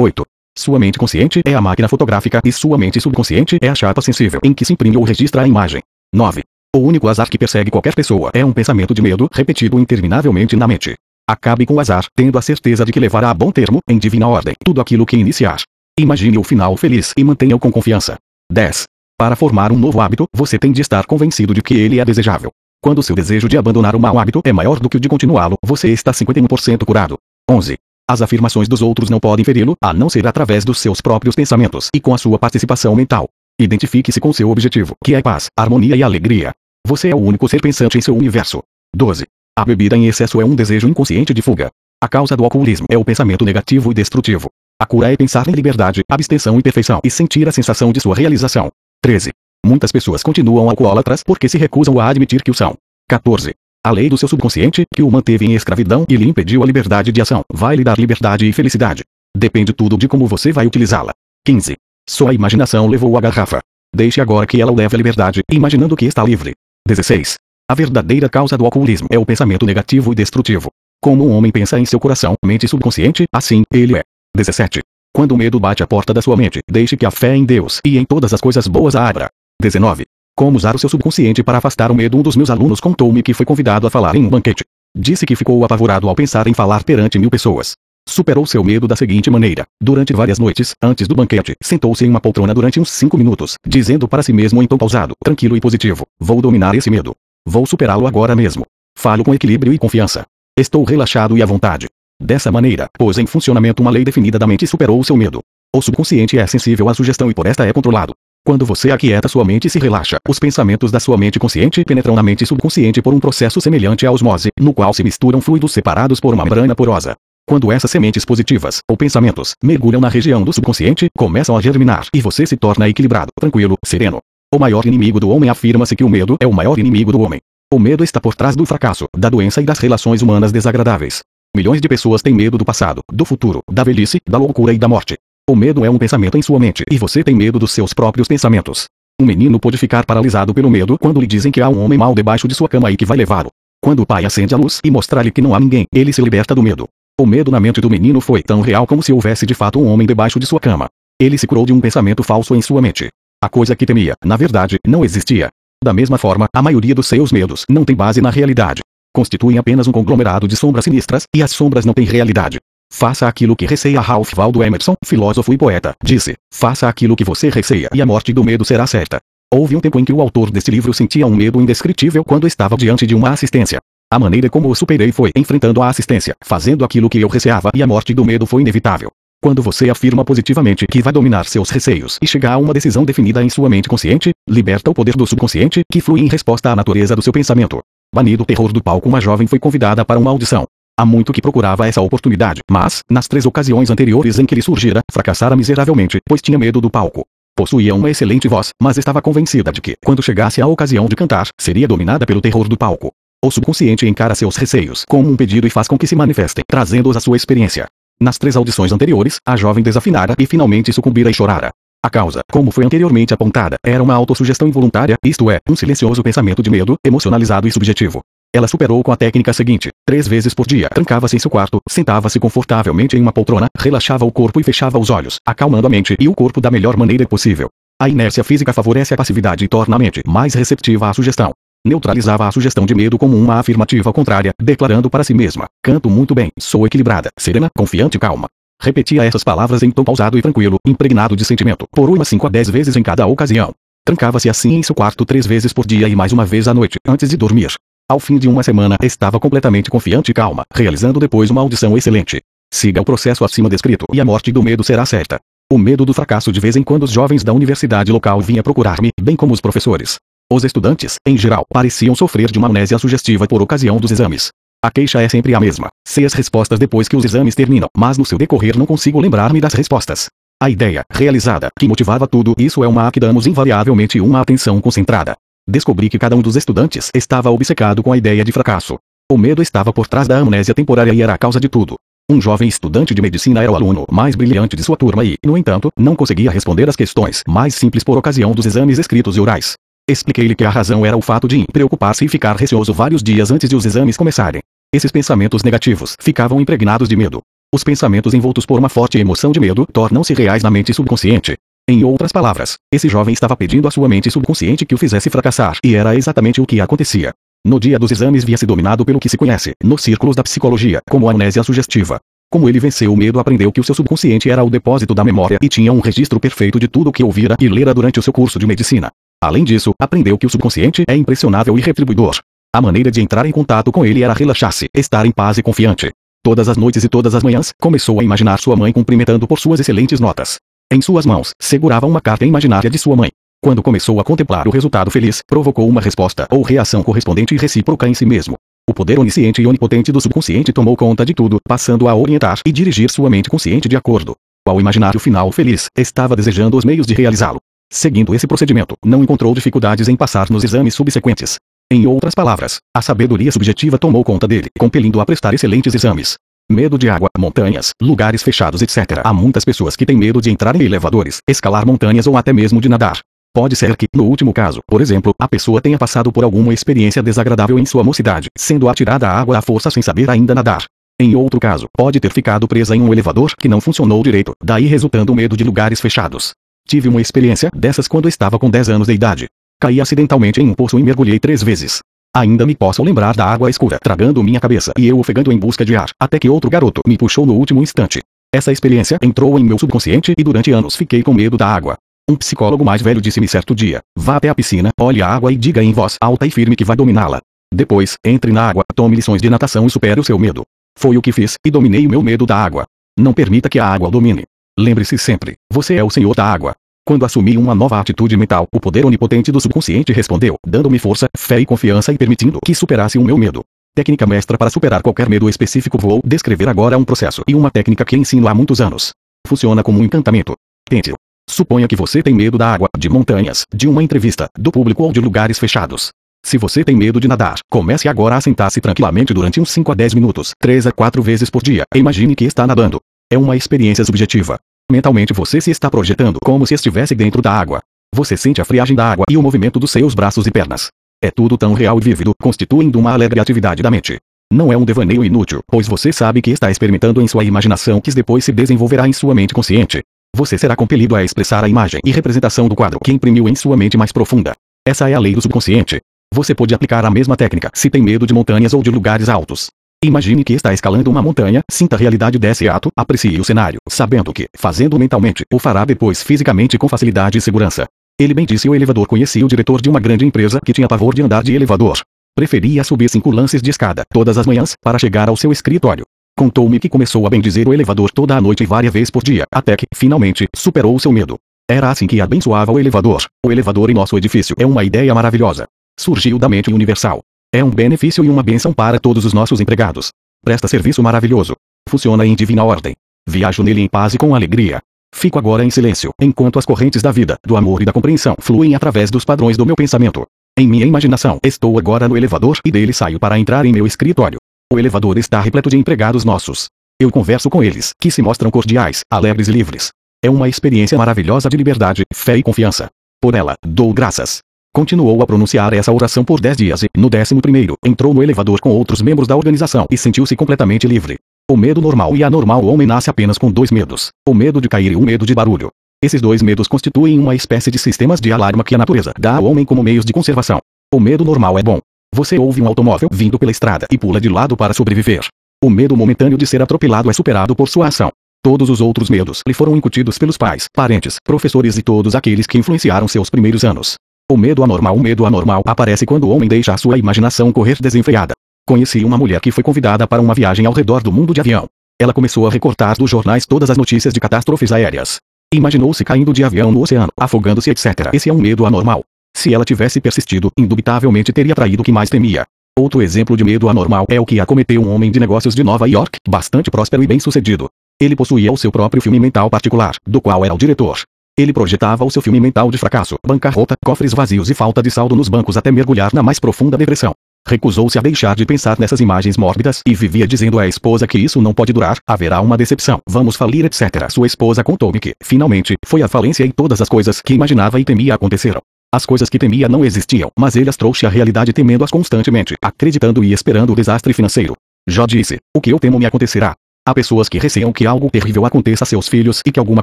8. 0.00 0.24
Sua 0.58 0.80
mente 0.80 0.98
consciente 0.98 1.40
é 1.44 1.54
a 1.54 1.60
máquina 1.60 1.88
fotográfica 1.88 2.40
e 2.44 2.50
sua 2.50 2.76
mente 2.76 3.00
subconsciente 3.00 3.56
é 3.62 3.68
a 3.68 3.74
chapa 3.76 4.02
sensível 4.02 4.40
em 4.42 4.52
que 4.52 4.64
se 4.64 4.72
imprime 4.72 4.96
ou 4.96 5.04
registra 5.04 5.42
a 5.42 5.46
imagem. 5.46 5.80
9. 6.12 6.42
O 6.74 6.80
único 6.80 7.06
azar 7.06 7.30
que 7.30 7.38
persegue 7.38 7.70
qualquer 7.70 7.94
pessoa 7.94 8.32
é 8.34 8.44
um 8.44 8.52
pensamento 8.52 8.92
de 8.92 9.00
medo 9.00 9.30
repetido 9.32 9.78
interminavelmente 9.78 10.56
na 10.56 10.66
mente. 10.66 10.96
Acabe 11.24 11.64
com 11.64 11.74
o 11.74 11.80
azar, 11.80 12.06
tendo 12.16 12.36
a 12.36 12.42
certeza 12.42 12.84
de 12.84 12.90
que 12.90 12.98
levará 12.98 13.30
a 13.30 13.34
bom 13.34 13.52
termo, 13.52 13.78
em 13.88 13.96
divina 13.96 14.26
ordem, 14.26 14.54
tudo 14.64 14.80
aquilo 14.80 15.06
que 15.06 15.16
iniciar. 15.16 15.60
Imagine 15.98 16.38
o 16.38 16.44
final 16.44 16.76
feliz 16.76 17.12
e 17.16 17.24
mantenha-o 17.24 17.58
com 17.58 17.72
confiança. 17.72 18.16
10. 18.52 18.84
Para 19.18 19.34
formar 19.34 19.72
um 19.72 19.76
novo 19.76 20.00
hábito, 20.00 20.28
você 20.32 20.56
tem 20.56 20.70
de 20.70 20.80
estar 20.80 21.04
convencido 21.04 21.52
de 21.52 21.60
que 21.60 21.74
ele 21.74 21.98
é 21.98 22.04
desejável. 22.04 22.52
Quando 22.80 23.02
seu 23.02 23.16
desejo 23.16 23.48
de 23.48 23.58
abandonar 23.58 23.96
o 23.96 24.00
mau 24.00 24.16
hábito 24.16 24.40
é 24.44 24.52
maior 24.52 24.78
do 24.78 24.88
que 24.88 24.96
o 24.96 25.00
de 25.00 25.08
continuá-lo, 25.08 25.56
você 25.60 25.88
está 25.88 26.12
51% 26.12 26.84
curado. 26.84 27.18
11. 27.50 27.76
As 28.08 28.22
afirmações 28.22 28.68
dos 28.68 28.80
outros 28.80 29.10
não 29.10 29.18
podem 29.18 29.44
feri-lo, 29.44 29.74
a 29.82 29.92
não 29.92 30.08
ser 30.08 30.24
através 30.28 30.64
dos 30.64 30.78
seus 30.78 31.00
próprios 31.00 31.34
pensamentos 31.34 31.88
e 31.92 32.00
com 32.00 32.14
a 32.14 32.18
sua 32.18 32.38
participação 32.38 32.94
mental. 32.94 33.28
Identifique-se 33.60 34.20
com 34.20 34.32
seu 34.32 34.50
objetivo, 34.50 34.94
que 35.04 35.16
é 35.16 35.20
paz, 35.20 35.48
harmonia 35.58 35.96
e 35.96 36.02
alegria. 36.04 36.52
Você 36.86 37.08
é 37.08 37.14
o 37.14 37.18
único 37.18 37.48
ser 37.48 37.60
pensante 37.60 37.98
em 37.98 38.00
seu 38.00 38.16
universo. 38.16 38.62
12. 38.94 39.26
A 39.58 39.64
bebida 39.64 39.96
em 39.96 40.06
excesso 40.06 40.40
é 40.40 40.44
um 40.44 40.54
desejo 40.54 40.88
inconsciente 40.88 41.34
de 41.34 41.42
fuga. 41.42 41.70
A 42.00 42.06
causa 42.06 42.36
do 42.36 42.44
alcoolismo 42.44 42.86
é 42.88 42.96
o 42.96 43.04
pensamento 43.04 43.44
negativo 43.44 43.90
e 43.90 43.94
destrutivo. 43.94 44.48
A 44.80 44.86
cura 44.86 45.12
é 45.12 45.16
pensar 45.16 45.48
em 45.48 45.52
liberdade, 45.52 46.04
abstenção 46.08 46.56
e 46.56 46.62
perfeição 46.62 47.00
e 47.02 47.10
sentir 47.10 47.48
a 47.48 47.52
sensação 47.52 47.92
de 47.92 48.00
sua 48.00 48.14
realização. 48.14 48.70
13. 49.02 49.30
Muitas 49.66 49.90
pessoas 49.90 50.22
continuam 50.22 50.70
alcoólatras 50.70 51.24
porque 51.24 51.48
se 51.48 51.58
recusam 51.58 51.98
a 51.98 52.08
admitir 52.08 52.44
que 52.44 52.50
o 52.52 52.54
são. 52.54 52.76
14. 53.08 53.54
A 53.84 53.90
lei 53.90 54.08
do 54.08 54.16
seu 54.16 54.28
subconsciente, 54.28 54.84
que 54.94 55.02
o 55.02 55.10
manteve 55.10 55.46
em 55.46 55.56
escravidão 55.56 56.04
e 56.08 56.14
lhe 56.14 56.28
impediu 56.28 56.62
a 56.62 56.66
liberdade 56.66 57.10
de 57.10 57.20
ação, 57.20 57.42
vai 57.52 57.74
lhe 57.74 57.82
dar 57.82 57.98
liberdade 57.98 58.48
e 58.48 58.52
felicidade. 58.52 59.02
Depende 59.36 59.72
tudo 59.72 59.98
de 59.98 60.06
como 60.06 60.28
você 60.28 60.52
vai 60.52 60.64
utilizá-la. 60.64 61.12
15. 61.44 61.74
Sua 62.08 62.32
imaginação 62.32 62.86
levou 62.86 63.18
a 63.18 63.20
garrafa. 63.20 63.58
Deixe 63.92 64.20
agora 64.20 64.46
que 64.46 64.60
ela 64.60 64.70
o 64.70 64.76
leve 64.76 64.94
à 64.94 64.96
liberdade, 64.96 65.40
imaginando 65.50 65.96
que 65.96 66.04
está 66.04 66.22
livre. 66.22 66.54
16. 66.86 67.34
A 67.68 67.74
verdadeira 67.74 68.28
causa 68.28 68.56
do 68.56 68.64
alcoolismo 68.64 69.08
é 69.10 69.18
o 69.18 69.26
pensamento 69.26 69.66
negativo 69.66 70.12
e 70.12 70.14
destrutivo. 70.14 70.70
Como 71.02 71.26
um 71.26 71.32
homem 71.32 71.50
pensa 71.50 71.80
em 71.80 71.84
seu 71.84 71.98
coração, 71.98 72.34
mente 72.44 72.68
subconsciente, 72.68 73.24
assim 73.32 73.62
ele 73.72 73.96
é. 73.96 74.02
17. 74.38 74.82
Quando 75.12 75.32
o 75.32 75.36
medo 75.36 75.58
bate 75.58 75.82
à 75.82 75.86
porta 75.86 76.14
da 76.14 76.22
sua 76.22 76.36
mente, 76.36 76.60
deixe 76.70 76.96
que 76.96 77.04
a 77.04 77.10
fé 77.10 77.34
em 77.34 77.44
Deus 77.44 77.80
e 77.84 77.98
em 77.98 78.04
todas 78.04 78.32
as 78.32 78.40
coisas 78.40 78.68
boas 78.68 78.94
a 78.94 79.08
abra. 79.08 79.28
19. 79.60 80.04
Como 80.36 80.56
usar 80.56 80.76
o 80.76 80.78
seu 80.78 80.88
subconsciente 80.88 81.42
para 81.42 81.58
afastar 81.58 81.90
o 81.90 81.94
medo 81.94 82.16
Um 82.16 82.22
dos 82.22 82.36
meus 82.36 82.48
alunos 82.48 82.78
contou-me 82.78 83.20
que 83.20 83.34
foi 83.34 83.44
convidado 83.44 83.88
a 83.88 83.90
falar 83.90 84.14
em 84.14 84.24
um 84.24 84.28
banquete. 84.28 84.64
Disse 84.96 85.26
que 85.26 85.34
ficou 85.34 85.64
apavorado 85.64 86.08
ao 86.08 86.14
pensar 86.14 86.46
em 86.46 86.54
falar 86.54 86.84
perante 86.84 87.18
mil 87.18 87.30
pessoas. 87.30 87.72
Superou 88.08 88.46
seu 88.46 88.62
medo 88.62 88.86
da 88.86 88.94
seguinte 88.94 89.28
maneira. 89.28 89.66
Durante 89.82 90.12
várias 90.12 90.38
noites, 90.38 90.72
antes 90.80 91.08
do 91.08 91.16
banquete, 91.16 91.56
sentou-se 91.60 92.04
em 92.04 92.08
uma 92.08 92.20
poltrona 92.20 92.54
durante 92.54 92.78
uns 92.78 92.90
cinco 92.92 93.18
minutos, 93.18 93.56
dizendo 93.66 94.06
para 94.06 94.22
si 94.22 94.32
mesmo 94.32 94.62
em 94.62 94.68
tom 94.68 94.78
pausado, 94.78 95.14
tranquilo 95.22 95.56
e 95.56 95.60
positivo: 95.60 96.06
Vou 96.20 96.40
dominar 96.40 96.76
esse 96.76 96.90
medo. 96.90 97.12
Vou 97.44 97.66
superá-lo 97.66 98.06
agora 98.06 98.36
mesmo. 98.36 98.64
Falo 98.96 99.24
com 99.24 99.34
equilíbrio 99.34 99.72
e 99.72 99.78
confiança. 99.78 100.24
Estou 100.56 100.84
relaxado 100.84 101.36
e 101.36 101.42
à 101.42 101.46
vontade. 101.46 101.88
Dessa 102.20 102.50
maneira, 102.50 102.88
pôs 102.98 103.16
em 103.16 103.26
funcionamento 103.26 103.80
uma 103.80 103.92
lei 103.92 104.04
definida 104.04 104.38
da 104.38 104.46
mente 104.46 104.64
e 104.64 104.68
superou 104.68 104.98
o 104.98 105.04
seu 105.04 105.16
medo. 105.16 105.40
O 105.74 105.80
subconsciente 105.80 106.36
é 106.36 106.46
sensível 106.46 106.88
à 106.88 106.94
sugestão 106.94 107.30
e 107.30 107.34
por 107.34 107.46
esta 107.46 107.64
é 107.64 107.72
controlado. 107.72 108.12
Quando 108.44 108.66
você 108.66 108.90
aquieta 108.90 109.28
sua 109.28 109.44
mente 109.44 109.66
e 109.66 109.70
se 109.70 109.78
relaxa, 109.78 110.18
os 110.28 110.38
pensamentos 110.38 110.90
da 110.90 110.98
sua 110.98 111.16
mente 111.16 111.38
consciente 111.38 111.84
penetram 111.84 112.16
na 112.16 112.22
mente 112.22 112.44
subconsciente 112.44 113.00
por 113.00 113.14
um 113.14 113.20
processo 113.20 113.60
semelhante 113.60 114.04
à 114.04 114.10
osmose, 114.10 114.50
no 114.58 114.74
qual 114.74 114.92
se 114.92 115.04
misturam 115.04 115.40
fluidos 115.40 115.72
separados 115.72 116.18
por 116.18 116.34
uma 116.34 116.44
membrana 116.44 116.74
porosa. 116.74 117.14
Quando 117.46 117.70
essas 117.70 117.90
sementes 117.90 118.24
positivas, 118.24 118.80
ou 118.90 118.96
pensamentos, 118.96 119.54
mergulham 119.62 120.00
na 120.00 120.08
região 120.08 120.42
do 120.42 120.52
subconsciente, 120.52 121.08
começam 121.16 121.56
a 121.56 121.60
germinar 121.60 122.08
e 122.12 122.20
você 122.20 122.46
se 122.46 122.56
torna 122.56 122.88
equilibrado, 122.88 123.30
tranquilo, 123.38 123.76
sereno. 123.84 124.18
O 124.52 124.58
maior 124.58 124.84
inimigo 124.86 125.20
do 125.20 125.30
homem 125.30 125.50
afirma-se 125.50 125.94
que 125.94 126.04
o 126.04 126.08
medo 126.08 126.36
é 126.40 126.46
o 126.46 126.52
maior 126.52 126.78
inimigo 126.78 127.12
do 127.12 127.20
homem. 127.20 127.40
O 127.72 127.78
medo 127.78 128.02
está 128.02 128.20
por 128.20 128.34
trás 128.34 128.56
do 128.56 128.66
fracasso, 128.66 129.06
da 129.16 129.28
doença 129.28 129.60
e 129.62 129.64
das 129.64 129.78
relações 129.78 130.20
humanas 130.20 130.50
desagradáveis. 130.50 131.22
Milhões 131.58 131.80
de 131.80 131.88
pessoas 131.88 132.22
têm 132.22 132.32
medo 132.32 132.56
do 132.56 132.64
passado, 132.64 133.00
do 133.12 133.24
futuro, 133.24 133.64
da 133.68 133.82
velhice, 133.82 134.20
da 134.24 134.38
loucura 134.38 134.72
e 134.72 134.78
da 134.78 134.86
morte. 134.86 135.16
O 135.50 135.56
medo 135.56 135.84
é 135.84 135.90
um 135.90 135.98
pensamento 135.98 136.38
em 136.38 136.40
sua 136.40 136.56
mente 136.56 136.84
e 136.88 136.96
você 136.96 137.24
tem 137.24 137.34
medo 137.34 137.58
dos 137.58 137.72
seus 137.72 137.92
próprios 137.92 138.28
pensamentos. 138.28 138.84
Um 139.20 139.26
menino 139.26 139.58
pode 139.58 139.76
ficar 139.76 140.06
paralisado 140.06 140.54
pelo 140.54 140.70
medo 140.70 140.96
quando 140.96 141.20
lhe 141.20 141.26
dizem 141.26 141.50
que 141.50 141.60
há 141.60 141.68
um 141.68 141.82
homem 141.82 141.98
mau 141.98 142.14
debaixo 142.14 142.46
de 142.46 142.54
sua 142.54 142.68
cama 142.68 142.92
e 142.92 142.96
que 142.96 143.04
vai 143.04 143.16
levá-lo. 143.16 143.50
Quando 143.82 144.02
o 144.02 144.06
pai 144.06 144.24
acende 144.24 144.54
a 144.54 144.56
luz 144.56 144.78
e 144.84 144.88
mostrar-lhe 144.88 145.32
que 145.32 145.42
não 145.42 145.52
há 145.52 145.58
ninguém, 145.58 145.84
ele 145.92 146.12
se 146.12 146.22
liberta 146.22 146.54
do 146.54 146.62
medo. 146.62 146.88
O 147.20 147.26
medo 147.26 147.50
na 147.50 147.58
mente 147.58 147.80
do 147.80 147.90
menino 147.90 148.20
foi 148.20 148.40
tão 148.40 148.60
real 148.60 148.86
como 148.86 149.02
se 149.02 149.12
houvesse 149.12 149.44
de 149.44 149.52
fato 149.52 149.80
um 149.80 149.88
homem 149.88 150.06
debaixo 150.06 150.38
de 150.38 150.46
sua 150.46 150.60
cama. 150.60 150.86
Ele 151.20 151.36
se 151.36 151.48
curou 151.48 151.66
de 151.66 151.72
um 151.72 151.80
pensamento 151.80 152.22
falso 152.22 152.54
em 152.54 152.62
sua 152.62 152.80
mente. 152.80 153.08
A 153.42 153.48
coisa 153.48 153.74
que 153.74 153.84
temia, 153.84 154.14
na 154.24 154.36
verdade, 154.36 154.76
não 154.86 155.04
existia. 155.04 155.48
Da 155.82 155.92
mesma 155.92 156.18
forma, 156.18 156.46
a 156.54 156.62
maioria 156.62 156.94
dos 156.94 157.08
seus 157.08 157.32
medos 157.32 157.64
não 157.68 157.84
tem 157.84 157.96
base 157.96 158.20
na 158.20 158.30
realidade. 158.30 158.80
Constituem 159.18 159.58
apenas 159.58 159.88
um 159.88 159.90
conglomerado 159.90 160.46
de 160.46 160.54
sombras 160.54 160.84
sinistras, 160.84 161.24
e 161.34 161.42
as 161.42 161.50
sombras 161.50 161.84
não 161.84 161.92
têm 161.92 162.04
realidade. 162.04 162.58
Faça 162.88 163.26
aquilo 163.26 163.56
que 163.56 163.66
receia 163.66 164.00
Ralph 164.00 164.32
Waldo 164.32 164.62
Emerson, 164.62 164.94
filósofo 165.04 165.52
e 165.52 165.58
poeta, 165.58 165.92
disse. 166.00 166.36
Faça 166.54 166.88
aquilo 166.88 167.16
que 167.16 167.24
você 167.24 167.48
receia 167.48 167.88
e 167.92 168.00
a 168.00 168.06
morte 168.06 168.32
do 168.32 168.44
medo 168.44 168.64
será 168.64 168.86
certa. 168.86 169.18
Houve 169.52 169.74
um 169.74 169.80
tempo 169.80 169.98
em 169.98 170.04
que 170.04 170.12
o 170.12 170.20
autor 170.20 170.52
deste 170.52 170.70
livro 170.70 170.94
sentia 170.94 171.26
um 171.26 171.34
medo 171.34 171.60
indescritível 171.60 172.22
quando 172.24 172.46
estava 172.46 172.76
diante 172.76 173.08
de 173.08 173.14
uma 173.16 173.30
assistência. 173.30 173.80
A 174.08 174.20
maneira 174.20 174.48
como 174.48 174.70
o 174.70 174.74
superei 174.76 175.10
foi 175.10 175.32
enfrentando 175.34 175.82
a 175.82 175.88
assistência, 175.88 176.36
fazendo 176.40 176.84
aquilo 176.84 177.10
que 177.10 177.18
eu 177.18 177.26
receava 177.26 177.72
e 177.74 177.82
a 177.82 177.88
morte 177.88 178.14
do 178.14 178.24
medo 178.24 178.46
foi 178.46 178.62
inevitável. 178.62 179.10
Quando 179.42 179.62
você 179.62 179.90
afirma 179.90 180.24
positivamente 180.24 180.86
que 180.86 181.02
vai 181.02 181.12
dominar 181.12 181.46
seus 181.46 181.70
receios 181.70 182.18
e 182.22 182.26
chegar 182.26 182.52
a 182.52 182.58
uma 182.58 182.72
decisão 182.72 183.04
definida 183.04 183.42
em 183.42 183.48
sua 183.48 183.68
mente 183.68 183.88
consciente, 183.88 184.30
liberta 184.48 184.92
o 184.92 184.94
poder 184.94 185.16
do 185.16 185.26
subconsciente, 185.26 185.82
que 185.90 186.00
flui 186.00 186.20
em 186.20 186.28
resposta 186.28 186.70
à 186.70 186.76
natureza 186.76 187.16
do 187.16 187.22
seu 187.22 187.32
pensamento. 187.32 187.80
Banido 188.14 188.42
o 188.42 188.46
terror 188.46 188.72
do 188.72 188.82
palco, 188.82 189.08
uma 189.08 189.20
jovem 189.20 189.46
foi 189.46 189.58
convidada 189.58 190.04
para 190.04 190.18
uma 190.18 190.30
audição. 190.30 190.64
Há 190.98 191.04
muito 191.04 191.32
que 191.32 191.42
procurava 191.42 191.86
essa 191.86 192.00
oportunidade, 192.00 192.60
mas, 192.68 193.00
nas 193.08 193.28
três 193.28 193.44
ocasiões 193.44 193.90
anteriores 193.90 194.38
em 194.38 194.46
que 194.46 194.54
lhe 194.54 194.62
surgira, 194.62 195.02
fracassara 195.12 195.54
miseravelmente, 195.54 196.18
pois 196.26 196.40
tinha 196.40 196.58
medo 196.58 196.80
do 196.80 196.90
palco. 196.90 197.24
Possuía 197.54 197.94
uma 197.94 198.10
excelente 198.10 198.48
voz, 198.48 198.70
mas 198.80 198.96
estava 198.96 199.20
convencida 199.20 199.70
de 199.70 199.80
que, 199.80 199.94
quando 200.04 200.22
chegasse 200.22 200.60
a 200.60 200.66
ocasião 200.66 201.06
de 201.06 201.14
cantar, 201.14 201.48
seria 201.60 201.86
dominada 201.86 202.24
pelo 202.24 202.40
terror 202.40 202.66
do 202.66 202.78
palco. 202.78 203.12
O 203.44 203.50
subconsciente 203.50 204.06
encara 204.06 204.34
seus 204.34 204.56
receios 204.56 205.04
como 205.06 205.30
um 205.30 205.36
pedido 205.36 205.66
e 205.66 205.70
faz 205.70 205.86
com 205.86 205.98
que 205.98 206.06
se 206.06 206.16
manifestem, 206.16 206.64
trazendo-os 206.66 207.16
à 207.16 207.20
sua 207.20 207.36
experiência. 207.36 207.86
Nas 208.20 208.38
três 208.38 208.56
audições 208.56 208.90
anteriores, 208.90 209.36
a 209.46 209.54
jovem 209.54 209.84
desafinara 209.84 210.34
e 210.38 210.46
finalmente 210.46 210.92
sucumbira 210.92 211.30
e 211.30 211.34
chorara. 211.34 211.70
A 212.08 212.10
causa, 212.10 212.40
como 212.50 212.70
foi 212.70 212.86
anteriormente 212.86 213.34
apontada, 213.34 213.76
era 213.84 214.02
uma 214.02 214.14
autossugestão 214.14 214.66
involuntária, 214.66 215.14
isto 215.22 215.50
é, 215.50 215.58
um 215.68 215.76
silencioso 215.76 216.22
pensamento 216.22 216.62
de 216.62 216.70
medo, 216.70 216.96
emocionalizado 217.04 217.68
e 217.68 217.70
subjetivo. 217.70 218.22
Ela 218.50 218.66
superou 218.66 219.02
com 219.02 219.12
a 219.12 219.16
técnica 219.16 219.52
seguinte: 219.52 219.90
três 220.06 220.26
vezes 220.26 220.54
por 220.54 220.66
dia, 220.66 220.88
trancava-se 220.88 221.36
em 221.36 221.38
seu 221.38 221.50
quarto, 221.50 221.82
sentava-se 221.86 222.40
confortavelmente 222.40 223.14
em 223.14 223.20
uma 223.20 223.30
poltrona, 223.30 223.66
relaxava 223.76 224.24
o 224.24 224.32
corpo 224.32 224.58
e 224.58 224.64
fechava 224.64 224.98
os 224.98 225.10
olhos, 225.10 225.36
acalmando 225.46 225.86
a 225.86 225.90
mente 225.90 226.16
e 226.18 226.26
o 226.28 226.34
corpo 226.34 226.62
da 226.62 226.70
melhor 226.70 226.96
maneira 226.96 227.28
possível. 227.28 227.68
A 228.00 228.08
inércia 228.08 228.42
física 228.42 228.72
favorece 228.72 229.12
a 229.12 229.16
passividade 229.18 229.66
e 229.66 229.68
torna 229.68 229.96
a 229.96 229.98
mente 229.98 230.22
mais 230.26 230.54
receptiva 230.54 231.10
à 231.10 231.12
sugestão. 231.12 231.52
Neutralizava 231.86 232.48
a 232.48 232.52
sugestão 232.52 232.86
de 232.86 232.94
medo 232.94 233.18
como 233.18 233.36
uma 233.36 233.56
afirmativa 233.56 234.14
contrária, 234.14 234.52
declarando 234.58 235.10
para 235.10 235.24
si 235.24 235.34
mesma: 235.34 235.66
canto 235.82 236.08
muito 236.08 236.34
bem, 236.34 236.48
sou 236.58 236.86
equilibrada, 236.86 237.28
serena, 237.38 237.68
confiante 237.76 238.16
e 238.16 238.18
calma. 238.18 238.48
Repetia 238.80 239.24
essas 239.24 239.42
palavras 239.42 239.82
em 239.82 239.90
tom 239.90 240.04
pausado 240.04 240.38
e 240.38 240.42
tranquilo, 240.42 240.78
impregnado 240.86 241.34
de 241.34 241.44
sentimento, 241.44 241.86
por 241.90 242.08
uma 242.08 242.24
cinco 242.24 242.46
a 242.46 242.50
dez 242.50 242.70
vezes 242.70 242.94
em 242.94 243.02
cada 243.02 243.26
ocasião. 243.26 243.72
Trancava-se 244.04 244.48
assim 244.48 244.76
em 244.76 244.82
seu 244.82 244.94
quarto 244.94 245.24
três 245.24 245.46
vezes 245.46 245.72
por 245.72 245.84
dia 245.84 246.08
e 246.08 246.14
mais 246.14 246.32
uma 246.32 246.46
vez 246.46 246.68
à 246.68 246.72
noite, 246.72 246.96
antes 247.06 247.28
de 247.28 247.36
dormir. 247.36 247.72
Ao 248.08 248.20
fim 248.20 248.38
de 248.38 248.48
uma 248.48 248.62
semana, 248.62 248.96
estava 249.02 249.40
completamente 249.40 249.90
confiante 249.90 250.30
e 250.30 250.34
calma, 250.34 250.64
realizando 250.72 251.18
depois 251.18 251.50
uma 251.50 251.60
audição 251.60 251.98
excelente. 251.98 252.40
Siga 252.72 253.00
o 253.00 253.04
processo 253.04 253.44
acima 253.44 253.68
descrito 253.68 254.06
e 254.12 254.20
a 254.20 254.24
morte 254.24 254.52
do 254.52 254.62
medo 254.62 254.84
será 254.84 255.04
certa. 255.04 255.40
O 255.70 255.76
medo 255.76 256.06
do 256.06 256.14
fracasso 256.14 256.52
de 256.52 256.60
vez 256.60 256.76
em 256.76 256.82
quando 256.82 257.02
os 257.02 257.10
jovens 257.10 257.42
da 257.42 257.52
universidade 257.52 258.12
local 258.12 258.40
vinham 258.40 258.62
procurar-me, 258.62 259.10
bem 259.20 259.36
como 259.36 259.52
os 259.52 259.60
professores. 259.60 260.16
Os 260.50 260.64
estudantes, 260.64 261.16
em 261.26 261.36
geral, 261.36 261.66
pareciam 261.68 262.14
sofrer 262.14 262.50
de 262.50 262.58
uma 262.58 262.68
amnésia 262.68 262.98
sugestiva 262.98 263.46
por 263.46 263.60
ocasião 263.60 263.98
dos 263.98 264.10
exames. 264.10 264.50
A 264.80 264.92
queixa 264.92 265.20
é 265.20 265.28
sempre 265.28 265.56
a 265.56 265.60
mesma. 265.60 265.88
Sei 266.06 266.24
as 266.24 266.32
respostas 266.32 266.78
depois 266.78 267.08
que 267.08 267.16
os 267.16 267.24
exames 267.24 267.56
terminam, 267.56 267.88
mas 267.96 268.16
no 268.16 268.24
seu 268.24 268.38
decorrer 268.38 268.78
não 268.78 268.86
consigo 268.86 269.20
lembrar-me 269.20 269.60
das 269.60 269.74
respostas. 269.74 270.28
A 270.62 270.70
ideia, 270.70 271.02
realizada, 271.12 271.68
que 271.76 271.88
motivava 271.88 272.28
tudo 272.28 272.54
isso 272.56 272.84
é 272.84 272.88
uma 272.88 273.08
a 273.08 273.10
que 273.10 273.18
damos 273.18 273.48
invariavelmente 273.48 274.20
uma 274.20 274.40
atenção 274.40 274.80
concentrada. 274.80 275.34
Descobri 275.68 276.08
que 276.08 276.18
cada 276.18 276.36
um 276.36 276.40
dos 276.40 276.54
estudantes 276.54 277.10
estava 277.12 277.50
obcecado 277.50 278.04
com 278.04 278.12
a 278.12 278.16
ideia 278.16 278.44
de 278.44 278.52
fracasso. 278.52 278.98
O 279.30 279.36
medo 279.36 279.62
estava 279.62 279.92
por 279.92 280.06
trás 280.06 280.28
da 280.28 280.38
amnésia 280.38 280.74
temporária 280.74 281.12
e 281.12 281.22
era 281.22 281.34
a 281.34 281.38
causa 281.38 281.58
de 281.58 281.68
tudo. 281.68 281.96
Um 282.30 282.40
jovem 282.40 282.68
estudante 282.68 283.12
de 283.12 283.20
medicina 283.20 283.60
era 283.60 283.72
o 283.72 283.74
aluno 283.74 284.04
mais 284.12 284.36
brilhante 284.36 284.76
de 284.76 284.84
sua 284.84 284.96
turma 284.96 285.24
e, 285.24 285.34
no 285.44 285.58
entanto, 285.58 285.90
não 285.98 286.14
conseguia 286.14 286.52
responder 286.52 286.88
as 286.88 286.94
questões 286.94 287.42
mais 287.48 287.74
simples 287.74 288.04
por 288.04 288.16
ocasião 288.16 288.52
dos 288.52 288.64
exames 288.64 289.00
escritos 289.00 289.36
e 289.36 289.40
orais. 289.40 289.74
Expliquei-lhe 290.08 290.54
que 290.54 290.64
a 290.64 290.70
razão 290.70 291.04
era 291.04 291.16
o 291.16 291.20
fato 291.20 291.48
de 291.48 291.66
preocupar-se 291.70 292.24
e 292.24 292.28
ficar 292.28 292.56
receoso 292.56 292.94
vários 292.94 293.22
dias 293.22 293.50
antes 293.50 293.68
de 293.68 293.76
os 293.76 293.84
exames 293.84 294.16
começarem. 294.16 294.62
Esses 294.90 295.12
pensamentos 295.12 295.62
negativos 295.62 296.16
ficavam 296.18 296.58
impregnados 296.62 297.10
de 297.10 297.14
medo. 297.14 297.42
Os 297.74 297.84
pensamentos 297.84 298.32
envoltos 298.32 298.64
por 298.64 298.78
uma 298.78 298.88
forte 298.88 299.18
emoção 299.18 299.52
de 299.52 299.60
medo 299.60 299.86
tornam-se 299.92 300.32
reais 300.32 300.62
na 300.62 300.70
mente 300.70 300.94
subconsciente. 300.94 301.58
Em 301.86 302.04
outras 302.04 302.32
palavras, 302.32 302.78
esse 302.90 303.06
jovem 303.06 303.34
estava 303.34 303.54
pedindo 303.54 303.86
à 303.86 303.90
sua 303.90 304.08
mente 304.08 304.30
subconsciente 304.30 304.86
que 304.86 304.94
o 304.94 304.98
fizesse 304.98 305.28
fracassar, 305.28 305.76
e 305.84 305.94
era 305.94 306.16
exatamente 306.16 306.58
o 306.58 306.66
que 306.66 306.80
acontecia. 306.80 307.34
No 307.66 307.78
dia 307.78 307.98
dos 307.98 308.10
exames 308.10 308.44
via-se 308.44 308.64
dominado 308.64 309.04
pelo 309.04 309.20
que 309.20 309.28
se 309.28 309.36
conhece, 309.36 309.74
nos 309.84 310.02
círculos 310.02 310.34
da 310.34 310.42
psicologia, 310.42 311.02
como 311.10 311.28
amnésia 311.28 311.62
sugestiva. 311.62 312.18
Como 312.50 312.66
ele 312.66 312.80
venceu 312.80 313.12
o 313.12 313.16
medo 313.16 313.38
aprendeu 313.38 313.70
que 313.70 313.82
o 313.82 313.84
seu 313.84 313.94
subconsciente 313.94 314.48
era 314.48 314.64
o 314.64 314.70
depósito 314.70 315.14
da 315.14 315.22
memória 315.22 315.58
e 315.60 315.68
tinha 315.68 315.92
um 315.92 316.00
registro 316.00 316.40
perfeito 316.40 316.80
de 316.80 316.88
tudo 316.88 317.10
o 317.10 317.12
que 317.12 317.22
ouvira 317.22 317.56
e 317.60 317.68
lera 317.68 317.92
durante 317.92 318.18
o 318.18 318.22
seu 318.22 318.32
curso 318.32 318.58
de 318.58 318.66
medicina. 318.66 319.10
Além 319.38 319.64
disso, 319.64 319.92
aprendeu 320.00 320.38
que 320.38 320.46
o 320.46 320.50
subconsciente 320.50 321.04
é 321.06 321.14
impressionável 321.14 321.76
e 321.76 321.82
retribuidor. 321.82 322.38
A 322.74 322.82
maneira 322.82 323.10
de 323.10 323.22
entrar 323.22 323.46
em 323.46 323.50
contato 323.50 323.90
com 323.90 324.04
ele 324.04 324.22
era 324.22 324.34
relaxar-se, 324.34 324.88
estar 324.94 325.24
em 325.24 325.30
paz 325.30 325.56
e 325.56 325.62
confiante. 325.62 326.12
Todas 326.44 326.68
as 326.68 326.76
noites 326.76 327.02
e 327.02 327.08
todas 327.08 327.34
as 327.34 327.42
manhãs, 327.42 327.72
começou 327.80 328.20
a 328.20 328.22
imaginar 328.22 328.58
sua 328.58 328.76
mãe 328.76 328.92
cumprimentando 328.92 329.48
por 329.48 329.58
suas 329.58 329.80
excelentes 329.80 330.20
notas. 330.20 330.58
Em 330.92 331.00
suas 331.00 331.24
mãos, 331.24 331.52
segurava 331.58 332.06
uma 332.06 332.20
carta 332.20 332.44
imaginária 332.44 332.90
de 332.90 332.98
sua 332.98 333.16
mãe. 333.16 333.30
Quando 333.62 333.82
começou 333.82 334.20
a 334.20 334.24
contemplar 334.24 334.68
o 334.68 334.70
resultado 334.70 335.10
feliz, 335.10 335.40
provocou 335.46 335.88
uma 335.88 336.00
resposta 336.00 336.46
ou 336.50 336.60
reação 336.60 337.02
correspondente 337.02 337.54
e 337.54 337.58
recíproca 337.58 338.06
em 338.06 338.12
si 338.12 338.26
mesmo. 338.26 338.56
O 338.86 338.92
poder 338.92 339.18
onisciente 339.18 339.62
e 339.62 339.66
onipotente 339.66 340.12
do 340.12 340.20
subconsciente 340.20 340.70
tomou 340.70 340.94
conta 340.94 341.24
de 341.24 341.32
tudo, 341.32 341.58
passando 341.66 342.06
a 342.06 342.14
orientar 342.14 342.60
e 342.66 342.70
dirigir 342.70 343.10
sua 343.10 343.30
mente 343.30 343.48
consciente 343.48 343.88
de 343.88 343.96
acordo. 343.96 344.36
Ao 344.66 344.78
imaginar 344.78 345.16
o 345.16 345.18
final 345.18 345.50
feliz, 345.52 345.86
estava 345.96 346.36
desejando 346.36 346.76
os 346.76 346.84
meios 346.84 347.06
de 347.06 347.14
realizá-lo. 347.14 347.58
Seguindo 347.90 348.34
esse 348.34 348.46
procedimento, 348.46 348.94
não 349.02 349.22
encontrou 349.22 349.54
dificuldades 349.54 350.06
em 350.06 350.16
passar 350.16 350.50
nos 350.50 350.62
exames 350.62 350.94
subsequentes. 350.94 351.56
Em 351.90 352.06
outras 352.06 352.34
palavras, 352.34 352.80
a 352.94 353.00
sabedoria 353.00 353.50
subjetiva 353.50 353.96
tomou 353.96 354.22
conta 354.22 354.46
dele, 354.46 354.68
compelindo-o 354.78 355.22
a 355.22 355.24
prestar 355.24 355.54
excelentes 355.54 355.94
exames. 355.94 356.36
Medo 356.70 356.98
de 356.98 357.08
água, 357.08 357.30
montanhas, 357.38 357.92
lugares 357.98 358.42
fechados, 358.42 358.82
etc. 358.82 359.22
Há 359.24 359.32
muitas 359.32 359.64
pessoas 359.64 359.96
que 359.96 360.04
têm 360.04 360.14
medo 360.14 360.38
de 360.38 360.50
entrar 360.50 360.76
em 360.76 360.82
elevadores, 360.82 361.38
escalar 361.48 361.86
montanhas 361.86 362.26
ou 362.26 362.36
até 362.36 362.52
mesmo 362.52 362.78
de 362.78 362.90
nadar. 362.90 363.20
Pode 363.54 363.74
ser 363.74 363.96
que, 363.96 364.06
no 364.14 364.24
último 364.24 364.52
caso, 364.52 364.80
por 364.86 365.00
exemplo, 365.00 365.34
a 365.38 365.48
pessoa 365.48 365.80
tenha 365.80 365.96
passado 365.96 366.30
por 366.30 366.44
alguma 366.44 366.74
experiência 366.74 367.22
desagradável 367.22 367.78
em 367.78 367.86
sua 367.86 368.04
mocidade, 368.04 368.48
sendo 368.54 368.86
atirada 368.86 369.26
à 369.26 369.40
água 369.40 369.56
à 369.56 369.62
força 369.62 369.90
sem 369.90 370.02
saber 370.02 370.28
ainda 370.28 370.54
nadar. 370.54 370.84
Em 371.18 371.34
outro 371.34 371.58
caso, 371.58 371.86
pode 371.96 372.20
ter 372.20 372.34
ficado 372.34 372.68
presa 372.68 372.94
em 372.94 373.00
um 373.00 373.14
elevador 373.14 373.54
que 373.58 373.66
não 373.66 373.80
funcionou 373.80 374.22
direito, 374.22 374.52
daí 374.62 374.84
resultando 374.84 375.32
o 375.32 375.34
medo 375.34 375.56
de 375.56 375.64
lugares 375.64 376.02
fechados. 376.02 376.52
Tive 376.86 377.08
uma 377.08 377.22
experiência 377.22 377.70
dessas 377.74 378.06
quando 378.06 378.28
estava 378.28 378.58
com 378.58 378.68
10 378.68 378.90
anos 378.90 379.08
de 379.08 379.14
idade. 379.14 379.46
Caí 379.80 380.00
acidentalmente 380.00 380.60
em 380.60 380.68
um 380.68 380.74
poço 380.74 380.98
e 380.98 381.02
mergulhei 381.02 381.38
três 381.38 381.62
vezes. 381.62 382.00
Ainda 382.34 382.66
me 382.66 382.74
posso 382.74 383.02
lembrar 383.02 383.36
da 383.36 383.44
água 383.44 383.70
escura 383.70 383.96
tragando 384.02 384.42
minha 384.42 384.58
cabeça 384.58 384.92
e 384.98 385.06
eu 385.06 385.18
ofegando 385.18 385.52
em 385.52 385.58
busca 385.58 385.84
de 385.84 385.94
ar, 385.94 386.10
até 386.20 386.38
que 386.38 386.48
outro 386.48 386.68
garoto 386.68 387.00
me 387.06 387.16
puxou 387.16 387.46
no 387.46 387.54
último 387.54 387.80
instante. 387.80 388.20
Essa 388.52 388.72
experiência 388.72 389.18
entrou 389.22 389.56
em 389.58 389.64
meu 389.64 389.78
subconsciente 389.78 390.34
e 390.36 390.42
durante 390.42 390.72
anos 390.72 390.96
fiquei 390.96 391.22
com 391.22 391.32
medo 391.32 391.56
da 391.56 391.68
água. 391.68 391.96
Um 392.28 392.34
psicólogo 392.34 392.84
mais 392.84 393.00
velho 393.00 393.20
disse-me 393.20 393.46
certo 393.46 393.74
dia: 393.74 394.00
vá 394.16 394.36
até 394.36 394.48
a 394.48 394.54
piscina, 394.54 394.90
olhe 395.00 395.22
a 395.22 395.28
água 395.28 395.52
e 395.52 395.56
diga 395.56 395.82
em 395.82 395.92
voz 395.92 396.16
alta 396.20 396.44
e 396.44 396.50
firme 396.50 396.74
que 396.74 396.84
vai 396.84 396.96
dominá-la. 396.96 397.40
Depois, 397.72 398.14
entre 398.24 398.50
na 398.50 398.68
água, 398.68 398.84
tome 398.94 399.14
lições 399.14 399.40
de 399.40 399.48
natação 399.48 399.86
e 399.86 399.90
supere 399.90 400.20
o 400.20 400.24
seu 400.24 400.38
medo. 400.38 400.64
Foi 400.98 401.16
o 401.16 401.22
que 401.22 401.30
fiz, 401.30 401.54
e 401.64 401.70
dominei 401.70 402.04
o 402.06 402.10
meu 402.10 402.22
medo 402.22 402.44
da 402.44 402.56
água. 402.56 402.84
Não 403.18 403.32
permita 403.32 403.68
que 403.68 403.78
a 403.78 403.86
água 403.86 404.10
domine. 404.10 404.44
Lembre-se 404.78 405.16
sempre: 405.18 405.54
você 405.72 405.94
é 405.94 406.04
o 406.04 406.10
senhor 406.10 406.34
da 406.34 406.44
água. 406.44 406.74
Quando 407.08 407.24
assumi 407.24 407.56
uma 407.56 407.74
nova 407.74 407.98
atitude 407.98 408.36
mental, 408.36 408.66
o 408.70 408.78
poder 408.78 409.06
onipotente 409.06 409.50
do 409.50 409.58
subconsciente 409.58 410.12
respondeu, 410.12 410.56
dando-me 410.66 410.98
força, 410.98 411.26
fé 411.34 411.58
e 411.58 411.64
confiança 411.64 412.12
e 412.12 412.18
permitindo 412.18 412.58
que 412.62 412.74
superasse 412.74 413.16
o 413.16 413.24
meu 413.24 413.38
medo. 413.38 413.62
Técnica 413.94 414.26
mestra 414.26 414.58
para 414.58 414.68
superar 414.68 415.00
qualquer 415.00 415.26
medo 415.26 415.48
específico. 415.48 415.96
Vou 415.96 416.20
descrever 416.22 416.68
agora 416.68 416.98
um 416.98 417.04
processo 417.04 417.42
e 417.48 417.54
uma 417.54 417.70
técnica 417.70 418.04
que 418.04 418.14
ensino 418.14 418.46
há 418.46 418.52
muitos 418.52 418.78
anos. 418.78 419.12
Funciona 419.46 419.82
como 419.82 419.98
um 420.00 420.04
encantamento. 420.04 420.52
Tente. 420.86 421.14
Suponha 421.48 421.88
que 421.88 421.96
você 421.96 422.22
tem 422.22 422.34
medo 422.34 422.58
da 422.58 422.70
água, 422.74 422.90
de 422.98 423.08
montanhas, 423.08 423.64
de 423.74 423.88
uma 423.88 424.02
entrevista, 424.02 424.46
do 424.54 424.70
público 424.70 425.02
ou 425.02 425.10
de 425.10 425.18
lugares 425.18 425.58
fechados. 425.58 426.10
Se 426.44 426.58
você 426.58 426.84
tem 426.84 426.94
medo 426.94 427.18
de 427.18 427.26
nadar, 427.26 427.60
comece 427.70 428.06
agora 428.06 428.36
a 428.36 428.40
sentar-se 428.42 428.82
tranquilamente 428.82 429.32
durante 429.32 429.62
uns 429.62 429.70
5 429.70 429.92
a 429.92 429.94
10 429.94 430.12
minutos, 430.12 430.50
3 430.60 430.88
a 430.88 430.92
4 430.92 431.22
vezes 431.22 431.48
por 431.48 431.62
dia. 431.62 431.84
Imagine 431.94 432.36
que 432.36 432.44
está 432.44 432.66
nadando. 432.66 433.00
É 433.32 433.38
uma 433.38 433.56
experiência 433.56 434.04
subjetiva. 434.04 434.58
Mentalmente 434.90 435.34
você 435.34 435.60
se 435.60 435.70
está 435.70 435.90
projetando 435.90 436.38
como 436.42 436.66
se 436.66 436.72
estivesse 436.72 437.14
dentro 437.14 437.42
da 437.42 437.52
água. 437.52 437.80
Você 438.14 438.38
sente 438.38 438.62
a 438.62 438.64
friagem 438.64 438.96
da 438.96 439.10
água 439.12 439.26
e 439.28 439.36
o 439.36 439.42
movimento 439.42 439.78
dos 439.78 439.90
seus 439.90 440.14
braços 440.14 440.46
e 440.46 440.50
pernas. 440.50 440.88
É 441.22 441.30
tudo 441.30 441.58
tão 441.58 441.74
real 441.74 441.98
e 441.98 442.02
vívido, 442.02 442.32
constituindo 442.40 442.98
uma 442.98 443.12
alegre 443.12 443.38
atividade 443.38 443.82
da 443.82 443.90
mente. 443.90 444.16
Não 444.50 444.72
é 444.72 444.78
um 444.78 444.86
devaneio 444.86 445.22
inútil, 445.22 445.60
pois 445.66 445.86
você 445.86 446.10
sabe 446.10 446.40
que 446.40 446.50
está 446.50 446.70
experimentando 446.70 447.20
em 447.20 447.28
sua 447.28 447.44
imaginação 447.44 448.00
que 448.00 448.10
depois 448.12 448.46
se 448.46 448.52
desenvolverá 448.52 449.06
em 449.06 449.12
sua 449.12 449.34
mente 449.34 449.52
consciente. 449.52 450.00
Você 450.34 450.56
será 450.56 450.74
compelido 450.74 451.14
a 451.14 451.22
expressar 451.22 451.62
a 451.62 451.68
imagem 451.68 452.00
e 452.02 452.10
representação 452.10 452.66
do 452.66 452.74
quadro 452.74 452.98
que 452.98 453.12
imprimiu 453.12 453.46
em 453.46 453.54
sua 453.54 453.76
mente 453.76 453.98
mais 453.98 454.10
profunda. 454.10 454.54
Essa 454.86 455.10
é 455.10 455.14
a 455.14 455.20
lei 455.20 455.34
do 455.34 455.42
subconsciente. 455.42 456.00
Você 456.32 456.54
pode 456.54 456.74
aplicar 456.74 457.04
a 457.04 457.10
mesma 457.10 457.36
técnica 457.36 457.70
se 457.74 457.90
tem 457.90 458.00
medo 458.00 458.26
de 458.26 458.32
montanhas 458.32 458.72
ou 458.72 458.82
de 458.82 458.90
lugares 458.90 459.28
altos. 459.28 459.68
Imagine 460.04 460.44
que 460.44 460.52
está 460.52 460.72
escalando 460.72 461.10
uma 461.10 461.20
montanha, 461.20 461.60
sinta 461.68 461.96
a 461.96 461.98
realidade 461.98 462.38
desse 462.38 462.68
ato, 462.68 462.88
aprecie 462.96 463.40
o 463.40 463.44
cenário, 463.44 463.80
sabendo 463.88 464.32
que, 464.32 464.46
fazendo 464.54 464.96
mentalmente, 464.96 465.42
o 465.52 465.58
fará 465.58 465.84
depois 465.84 466.22
fisicamente 466.22 466.78
com 466.78 466.88
facilidade 466.88 467.36
e 467.36 467.40
segurança. 467.40 467.84
Ele 468.16 468.32
bem 468.32 468.46
disse 468.46 468.68
o 468.68 468.76
elevador 468.76 469.08
conhecia 469.08 469.44
o 469.44 469.48
diretor 469.48 469.80
de 469.80 469.90
uma 469.90 469.98
grande 469.98 470.24
empresa 470.24 470.60
que 470.64 470.72
tinha 470.72 470.86
pavor 470.86 471.16
de 471.16 471.22
andar 471.22 471.42
de 471.42 471.52
elevador. 471.52 471.98
Preferia 472.36 472.84
subir 472.84 473.10
cinco 473.10 473.32
lances 473.32 473.60
de 473.60 473.70
escada 473.70 474.04
todas 474.12 474.38
as 474.38 474.46
manhãs 474.46 474.74
para 474.80 475.00
chegar 475.00 475.28
ao 475.28 475.36
seu 475.36 475.50
escritório. 475.50 476.04
Contou-me 476.36 476.78
que 476.78 476.88
começou 476.88 477.26
a 477.26 477.30
bendizer 477.30 477.68
o 477.68 477.74
elevador 477.74 478.12
toda 478.12 478.36
a 478.36 478.40
noite 478.40 478.62
e 478.62 478.66
várias 478.66 478.92
vezes 478.92 479.10
por 479.10 479.24
dia, 479.24 479.46
até 479.52 479.76
que, 479.76 479.86
finalmente, 479.92 480.46
superou 480.54 480.94
o 480.94 481.00
seu 481.00 481.10
medo. 481.10 481.36
Era 481.68 481.90
assim 481.90 482.06
que 482.06 482.20
abençoava 482.20 482.70
o 482.70 482.78
elevador. 482.78 483.24
O 483.44 483.50
elevador 483.50 483.90
em 483.90 483.94
nosso 483.94 484.16
edifício 484.16 484.54
é 484.60 484.64
uma 484.64 484.84
ideia 484.84 485.12
maravilhosa. 485.12 485.66
Surgiu 485.98 486.38
da 486.38 486.48
mente 486.48 486.72
universal. 486.72 487.20
É 487.50 487.64
um 487.64 487.70
benefício 487.70 488.22
e 488.22 488.28
uma 488.28 488.42
bênção 488.42 488.74
para 488.74 489.00
todos 489.00 489.24
os 489.24 489.32
nossos 489.32 489.58
empregados. 489.58 490.10
Presta 490.44 490.68
serviço 490.68 491.02
maravilhoso. 491.02 491.54
Funciona 491.88 492.26
em 492.26 492.34
divina 492.34 492.62
ordem. 492.62 492.94
Viajo 493.26 493.62
nele 493.62 493.80
em 493.80 493.88
paz 493.88 494.12
e 494.12 494.18
com 494.18 494.34
alegria. 494.34 494.80
Fico 495.14 495.38
agora 495.38 495.64
em 495.64 495.70
silêncio, 495.70 496.12
enquanto 496.20 496.58
as 496.58 496.66
correntes 496.66 497.00
da 497.00 497.10
vida, 497.10 497.38
do 497.46 497.56
amor 497.56 497.80
e 497.80 497.86
da 497.86 497.92
compreensão 497.92 498.36
fluem 498.38 498.74
através 498.74 499.10
dos 499.10 499.24
padrões 499.24 499.56
do 499.56 499.64
meu 499.64 499.74
pensamento. 499.74 500.26
Em 500.58 500.68
minha 500.68 500.84
imaginação, 500.84 501.38
estou 501.42 501.78
agora 501.78 502.06
no 502.06 502.18
elevador 502.18 502.58
e 502.66 502.70
dele 502.70 502.92
saio 502.92 503.18
para 503.18 503.38
entrar 503.38 503.64
em 503.64 503.72
meu 503.72 503.86
escritório. 503.86 504.38
O 504.70 504.78
elevador 504.78 505.16
está 505.16 505.40
repleto 505.40 505.70
de 505.70 505.78
empregados 505.78 506.26
nossos. 506.26 506.66
Eu 507.00 507.10
converso 507.10 507.48
com 507.48 507.64
eles, 507.64 507.92
que 507.98 508.10
se 508.10 508.20
mostram 508.20 508.50
cordiais, 508.50 509.00
alegres 509.10 509.48
e 509.48 509.52
livres. 509.52 509.90
É 510.22 510.28
uma 510.28 510.50
experiência 510.50 510.98
maravilhosa 510.98 511.48
de 511.48 511.56
liberdade, 511.56 512.02
fé 512.12 512.36
e 512.36 512.42
confiança. 512.42 512.90
Por 513.22 513.34
ela, 513.34 513.54
dou 513.64 513.94
graças. 513.94 514.40
Continuou 514.78 515.20
a 515.20 515.26
pronunciar 515.26 515.72
essa 515.72 515.92
oração 515.92 516.24
por 516.24 516.40
dez 516.40 516.56
dias 516.56 516.84
e, 516.84 516.86
no 516.96 517.10
décimo 517.10 517.42
primeiro, 517.42 517.74
entrou 517.84 518.14
no 518.14 518.22
elevador 518.22 518.60
com 518.60 518.70
outros 518.70 519.02
membros 519.02 519.26
da 519.26 519.36
organização 519.36 519.88
e 519.90 519.98
sentiu-se 519.98 520.36
completamente 520.36 520.86
livre. 520.86 521.18
O 521.50 521.56
medo 521.56 521.80
normal 521.80 522.16
e 522.16 522.22
anormal 522.22 522.64
homem 522.64 522.86
nasce 522.86 523.10
apenas 523.10 523.36
com 523.36 523.50
dois 523.50 523.72
medos: 523.72 524.10
o 524.24 524.32
medo 524.32 524.60
de 524.60 524.68
cair 524.68 524.92
e 524.92 524.94
o 524.94 525.00
medo 525.00 525.26
de 525.26 525.34
barulho. 525.34 525.68
Esses 526.00 526.20
dois 526.20 526.42
medos 526.42 526.68
constituem 526.68 527.18
uma 527.18 527.34
espécie 527.34 527.72
de 527.72 527.78
sistemas 527.80 528.20
de 528.20 528.30
alarme 528.30 528.62
que 528.62 528.76
a 528.76 528.78
natureza 528.78 529.12
dá 529.18 529.34
ao 529.34 529.46
homem 529.46 529.64
como 529.64 529.82
meios 529.82 530.04
de 530.04 530.12
conservação. 530.12 530.60
O 530.94 531.00
medo 531.00 531.24
normal 531.24 531.58
é 531.58 531.62
bom. 531.64 531.80
Você 532.14 532.38
ouve 532.38 532.62
um 532.62 532.68
automóvel 532.68 533.08
vindo 533.10 533.36
pela 533.36 533.50
estrada 533.50 533.84
e 533.90 533.98
pula 533.98 534.20
de 534.20 534.28
lado 534.28 534.56
para 534.56 534.72
sobreviver. 534.72 535.26
O 535.60 535.68
medo 535.68 535.96
momentâneo 535.96 536.38
de 536.38 536.46
ser 536.46 536.62
atropelado 536.62 537.10
é 537.10 537.12
superado 537.12 537.56
por 537.56 537.68
sua 537.68 537.88
ação. 537.88 538.12
Todos 538.44 538.70
os 538.70 538.80
outros 538.80 539.10
medos 539.10 539.42
lhe 539.44 539.54
foram 539.54 539.76
incutidos 539.76 540.18
pelos 540.18 540.36
pais, 540.36 540.66
parentes, 540.72 541.16
professores 541.24 541.76
e 541.76 541.82
todos 541.82 542.14
aqueles 542.14 542.46
que 542.46 542.56
influenciaram 542.56 543.08
seus 543.08 543.28
primeiros 543.28 543.64
anos. 543.64 543.96
O 544.30 544.36
medo 544.36 544.62
anormal 544.62 544.94
O 544.94 545.00
medo 545.00 545.24
anormal 545.24 545.62
aparece 545.64 546.04
quando 546.04 546.24
o 546.24 546.28
homem 546.28 546.46
deixa 546.46 546.74
a 546.74 546.76
sua 546.76 546.98
imaginação 546.98 547.50
correr 547.50 547.78
desenfreada. 547.80 548.34
Conheci 548.66 549.02
uma 549.02 549.16
mulher 549.16 549.40
que 549.40 549.50
foi 549.50 549.64
convidada 549.64 550.06
para 550.06 550.20
uma 550.20 550.34
viagem 550.34 550.66
ao 550.66 550.72
redor 550.74 551.02
do 551.02 551.10
mundo 551.10 551.32
de 551.32 551.40
avião. 551.40 551.66
Ela 551.98 552.12
começou 552.12 552.46
a 552.46 552.50
recortar 552.50 552.98
dos 552.98 553.10
jornais 553.10 553.46
todas 553.46 553.70
as 553.70 553.78
notícias 553.78 554.12
de 554.12 554.20
catástrofes 554.20 554.70
aéreas. 554.70 555.16
Imaginou-se 555.54 556.04
caindo 556.04 556.30
de 556.34 556.44
avião 556.44 556.70
no 556.70 556.82
oceano, 556.82 557.10
afogando-se 557.18 557.70
etc. 557.70 558.10
Esse 558.12 558.28
é 558.28 558.32
um 558.32 558.36
medo 558.36 558.66
anormal. 558.66 559.02
Se 559.34 559.54
ela 559.54 559.64
tivesse 559.64 559.98
persistido, 559.98 560.50
indubitavelmente 560.58 561.32
teria 561.32 561.54
traído 561.54 561.80
o 561.80 561.84
que 561.84 561.90
mais 561.90 562.10
temia. 562.10 562.44
Outro 562.78 563.00
exemplo 563.00 563.34
de 563.34 563.44
medo 563.44 563.66
anormal 563.70 564.04
é 564.10 564.20
o 564.20 564.26
que 564.26 564.40
acometeu 564.40 564.82
um 564.82 564.92
homem 564.94 565.10
de 565.10 565.18
negócios 565.18 565.54
de 565.54 565.64
Nova 565.64 565.88
York, 565.88 566.18
bastante 566.28 566.70
próspero 566.70 567.02
e 567.02 567.06
bem-sucedido. 567.06 567.70
Ele 567.98 568.14
possuía 568.14 568.52
o 568.52 568.58
seu 568.58 568.70
próprio 568.70 569.00
filme 569.00 569.18
mental 569.18 569.48
particular, 569.48 569.94
do 570.06 570.20
qual 570.20 570.44
era 570.44 570.52
o 570.52 570.58
diretor. 570.58 570.98
Ele 571.38 571.52
projetava 571.52 572.04
o 572.04 572.10
seu 572.10 572.20
filme 572.20 572.40
mental 572.40 572.68
de 572.68 572.76
fracasso, 572.76 573.16
bancarrota, 573.24 573.76
cofres 573.84 574.12
vazios 574.12 574.50
e 574.50 574.54
falta 574.54 574.82
de 574.82 574.90
saldo 574.90 575.14
nos 575.14 575.28
bancos 575.28 575.56
até 575.56 575.70
mergulhar 575.70 576.12
na 576.12 576.20
mais 576.20 576.40
profunda 576.40 576.76
depressão. 576.76 577.12
Recusou-se 577.46 577.96
a 577.96 578.02
deixar 578.02 578.34
de 578.34 578.44
pensar 578.44 578.76
nessas 578.76 578.98
imagens 578.98 579.36
mórbidas 579.36 579.80
e 579.86 579.94
vivia 579.94 580.26
dizendo 580.26 580.58
à 580.58 580.66
esposa 580.66 581.06
que 581.06 581.16
isso 581.16 581.40
não 581.40 581.54
pode 581.54 581.72
durar, 581.72 581.98
haverá 582.04 582.40
uma 582.40 582.56
decepção, 582.56 582.98
vamos 583.08 583.36
falir, 583.36 583.64
etc. 583.64 584.10
Sua 584.10 584.26
esposa 584.26 584.64
contou-me 584.64 584.98
que, 584.98 585.12
finalmente, 585.22 585.76
foi 585.86 586.02
a 586.02 586.08
falência 586.08 586.44
e 586.44 586.52
todas 586.52 586.82
as 586.82 586.88
coisas 586.88 587.22
que 587.22 587.34
imaginava 587.34 587.78
e 587.78 587.84
temia 587.84 588.14
aconteceram. 588.14 588.60
As 588.92 589.06
coisas 589.06 589.28
que 589.28 589.38
temia 589.38 589.68
não 589.68 589.84
existiam, 589.84 590.30
mas 590.36 590.56
ele 590.56 590.68
as 590.68 590.76
trouxe 590.76 591.06
à 591.06 591.08
realidade 591.08 591.52
temendo-as 591.52 591.92
constantemente, 591.92 592.56
acreditando 592.60 593.22
e 593.22 593.32
esperando 593.32 593.72
o 593.72 593.76
desastre 593.76 594.12
financeiro. 594.12 594.56
Jó 594.88 595.06
disse: 595.06 595.38
O 595.54 595.60
que 595.60 595.70
eu 595.70 595.78
temo 595.78 596.00
me 596.00 596.06
acontecerá. 596.06 596.54
Há 596.84 596.94
pessoas 596.94 597.28
que 597.28 597.38
receiam 597.38 597.72
que 597.72 597.86
algo 597.86 598.10
terrível 598.10 598.44
aconteça 598.44 598.82
a 598.82 598.86
seus 598.86 599.06
filhos 599.06 599.40
e 599.46 599.52
que 599.52 599.60
alguma 599.60 599.82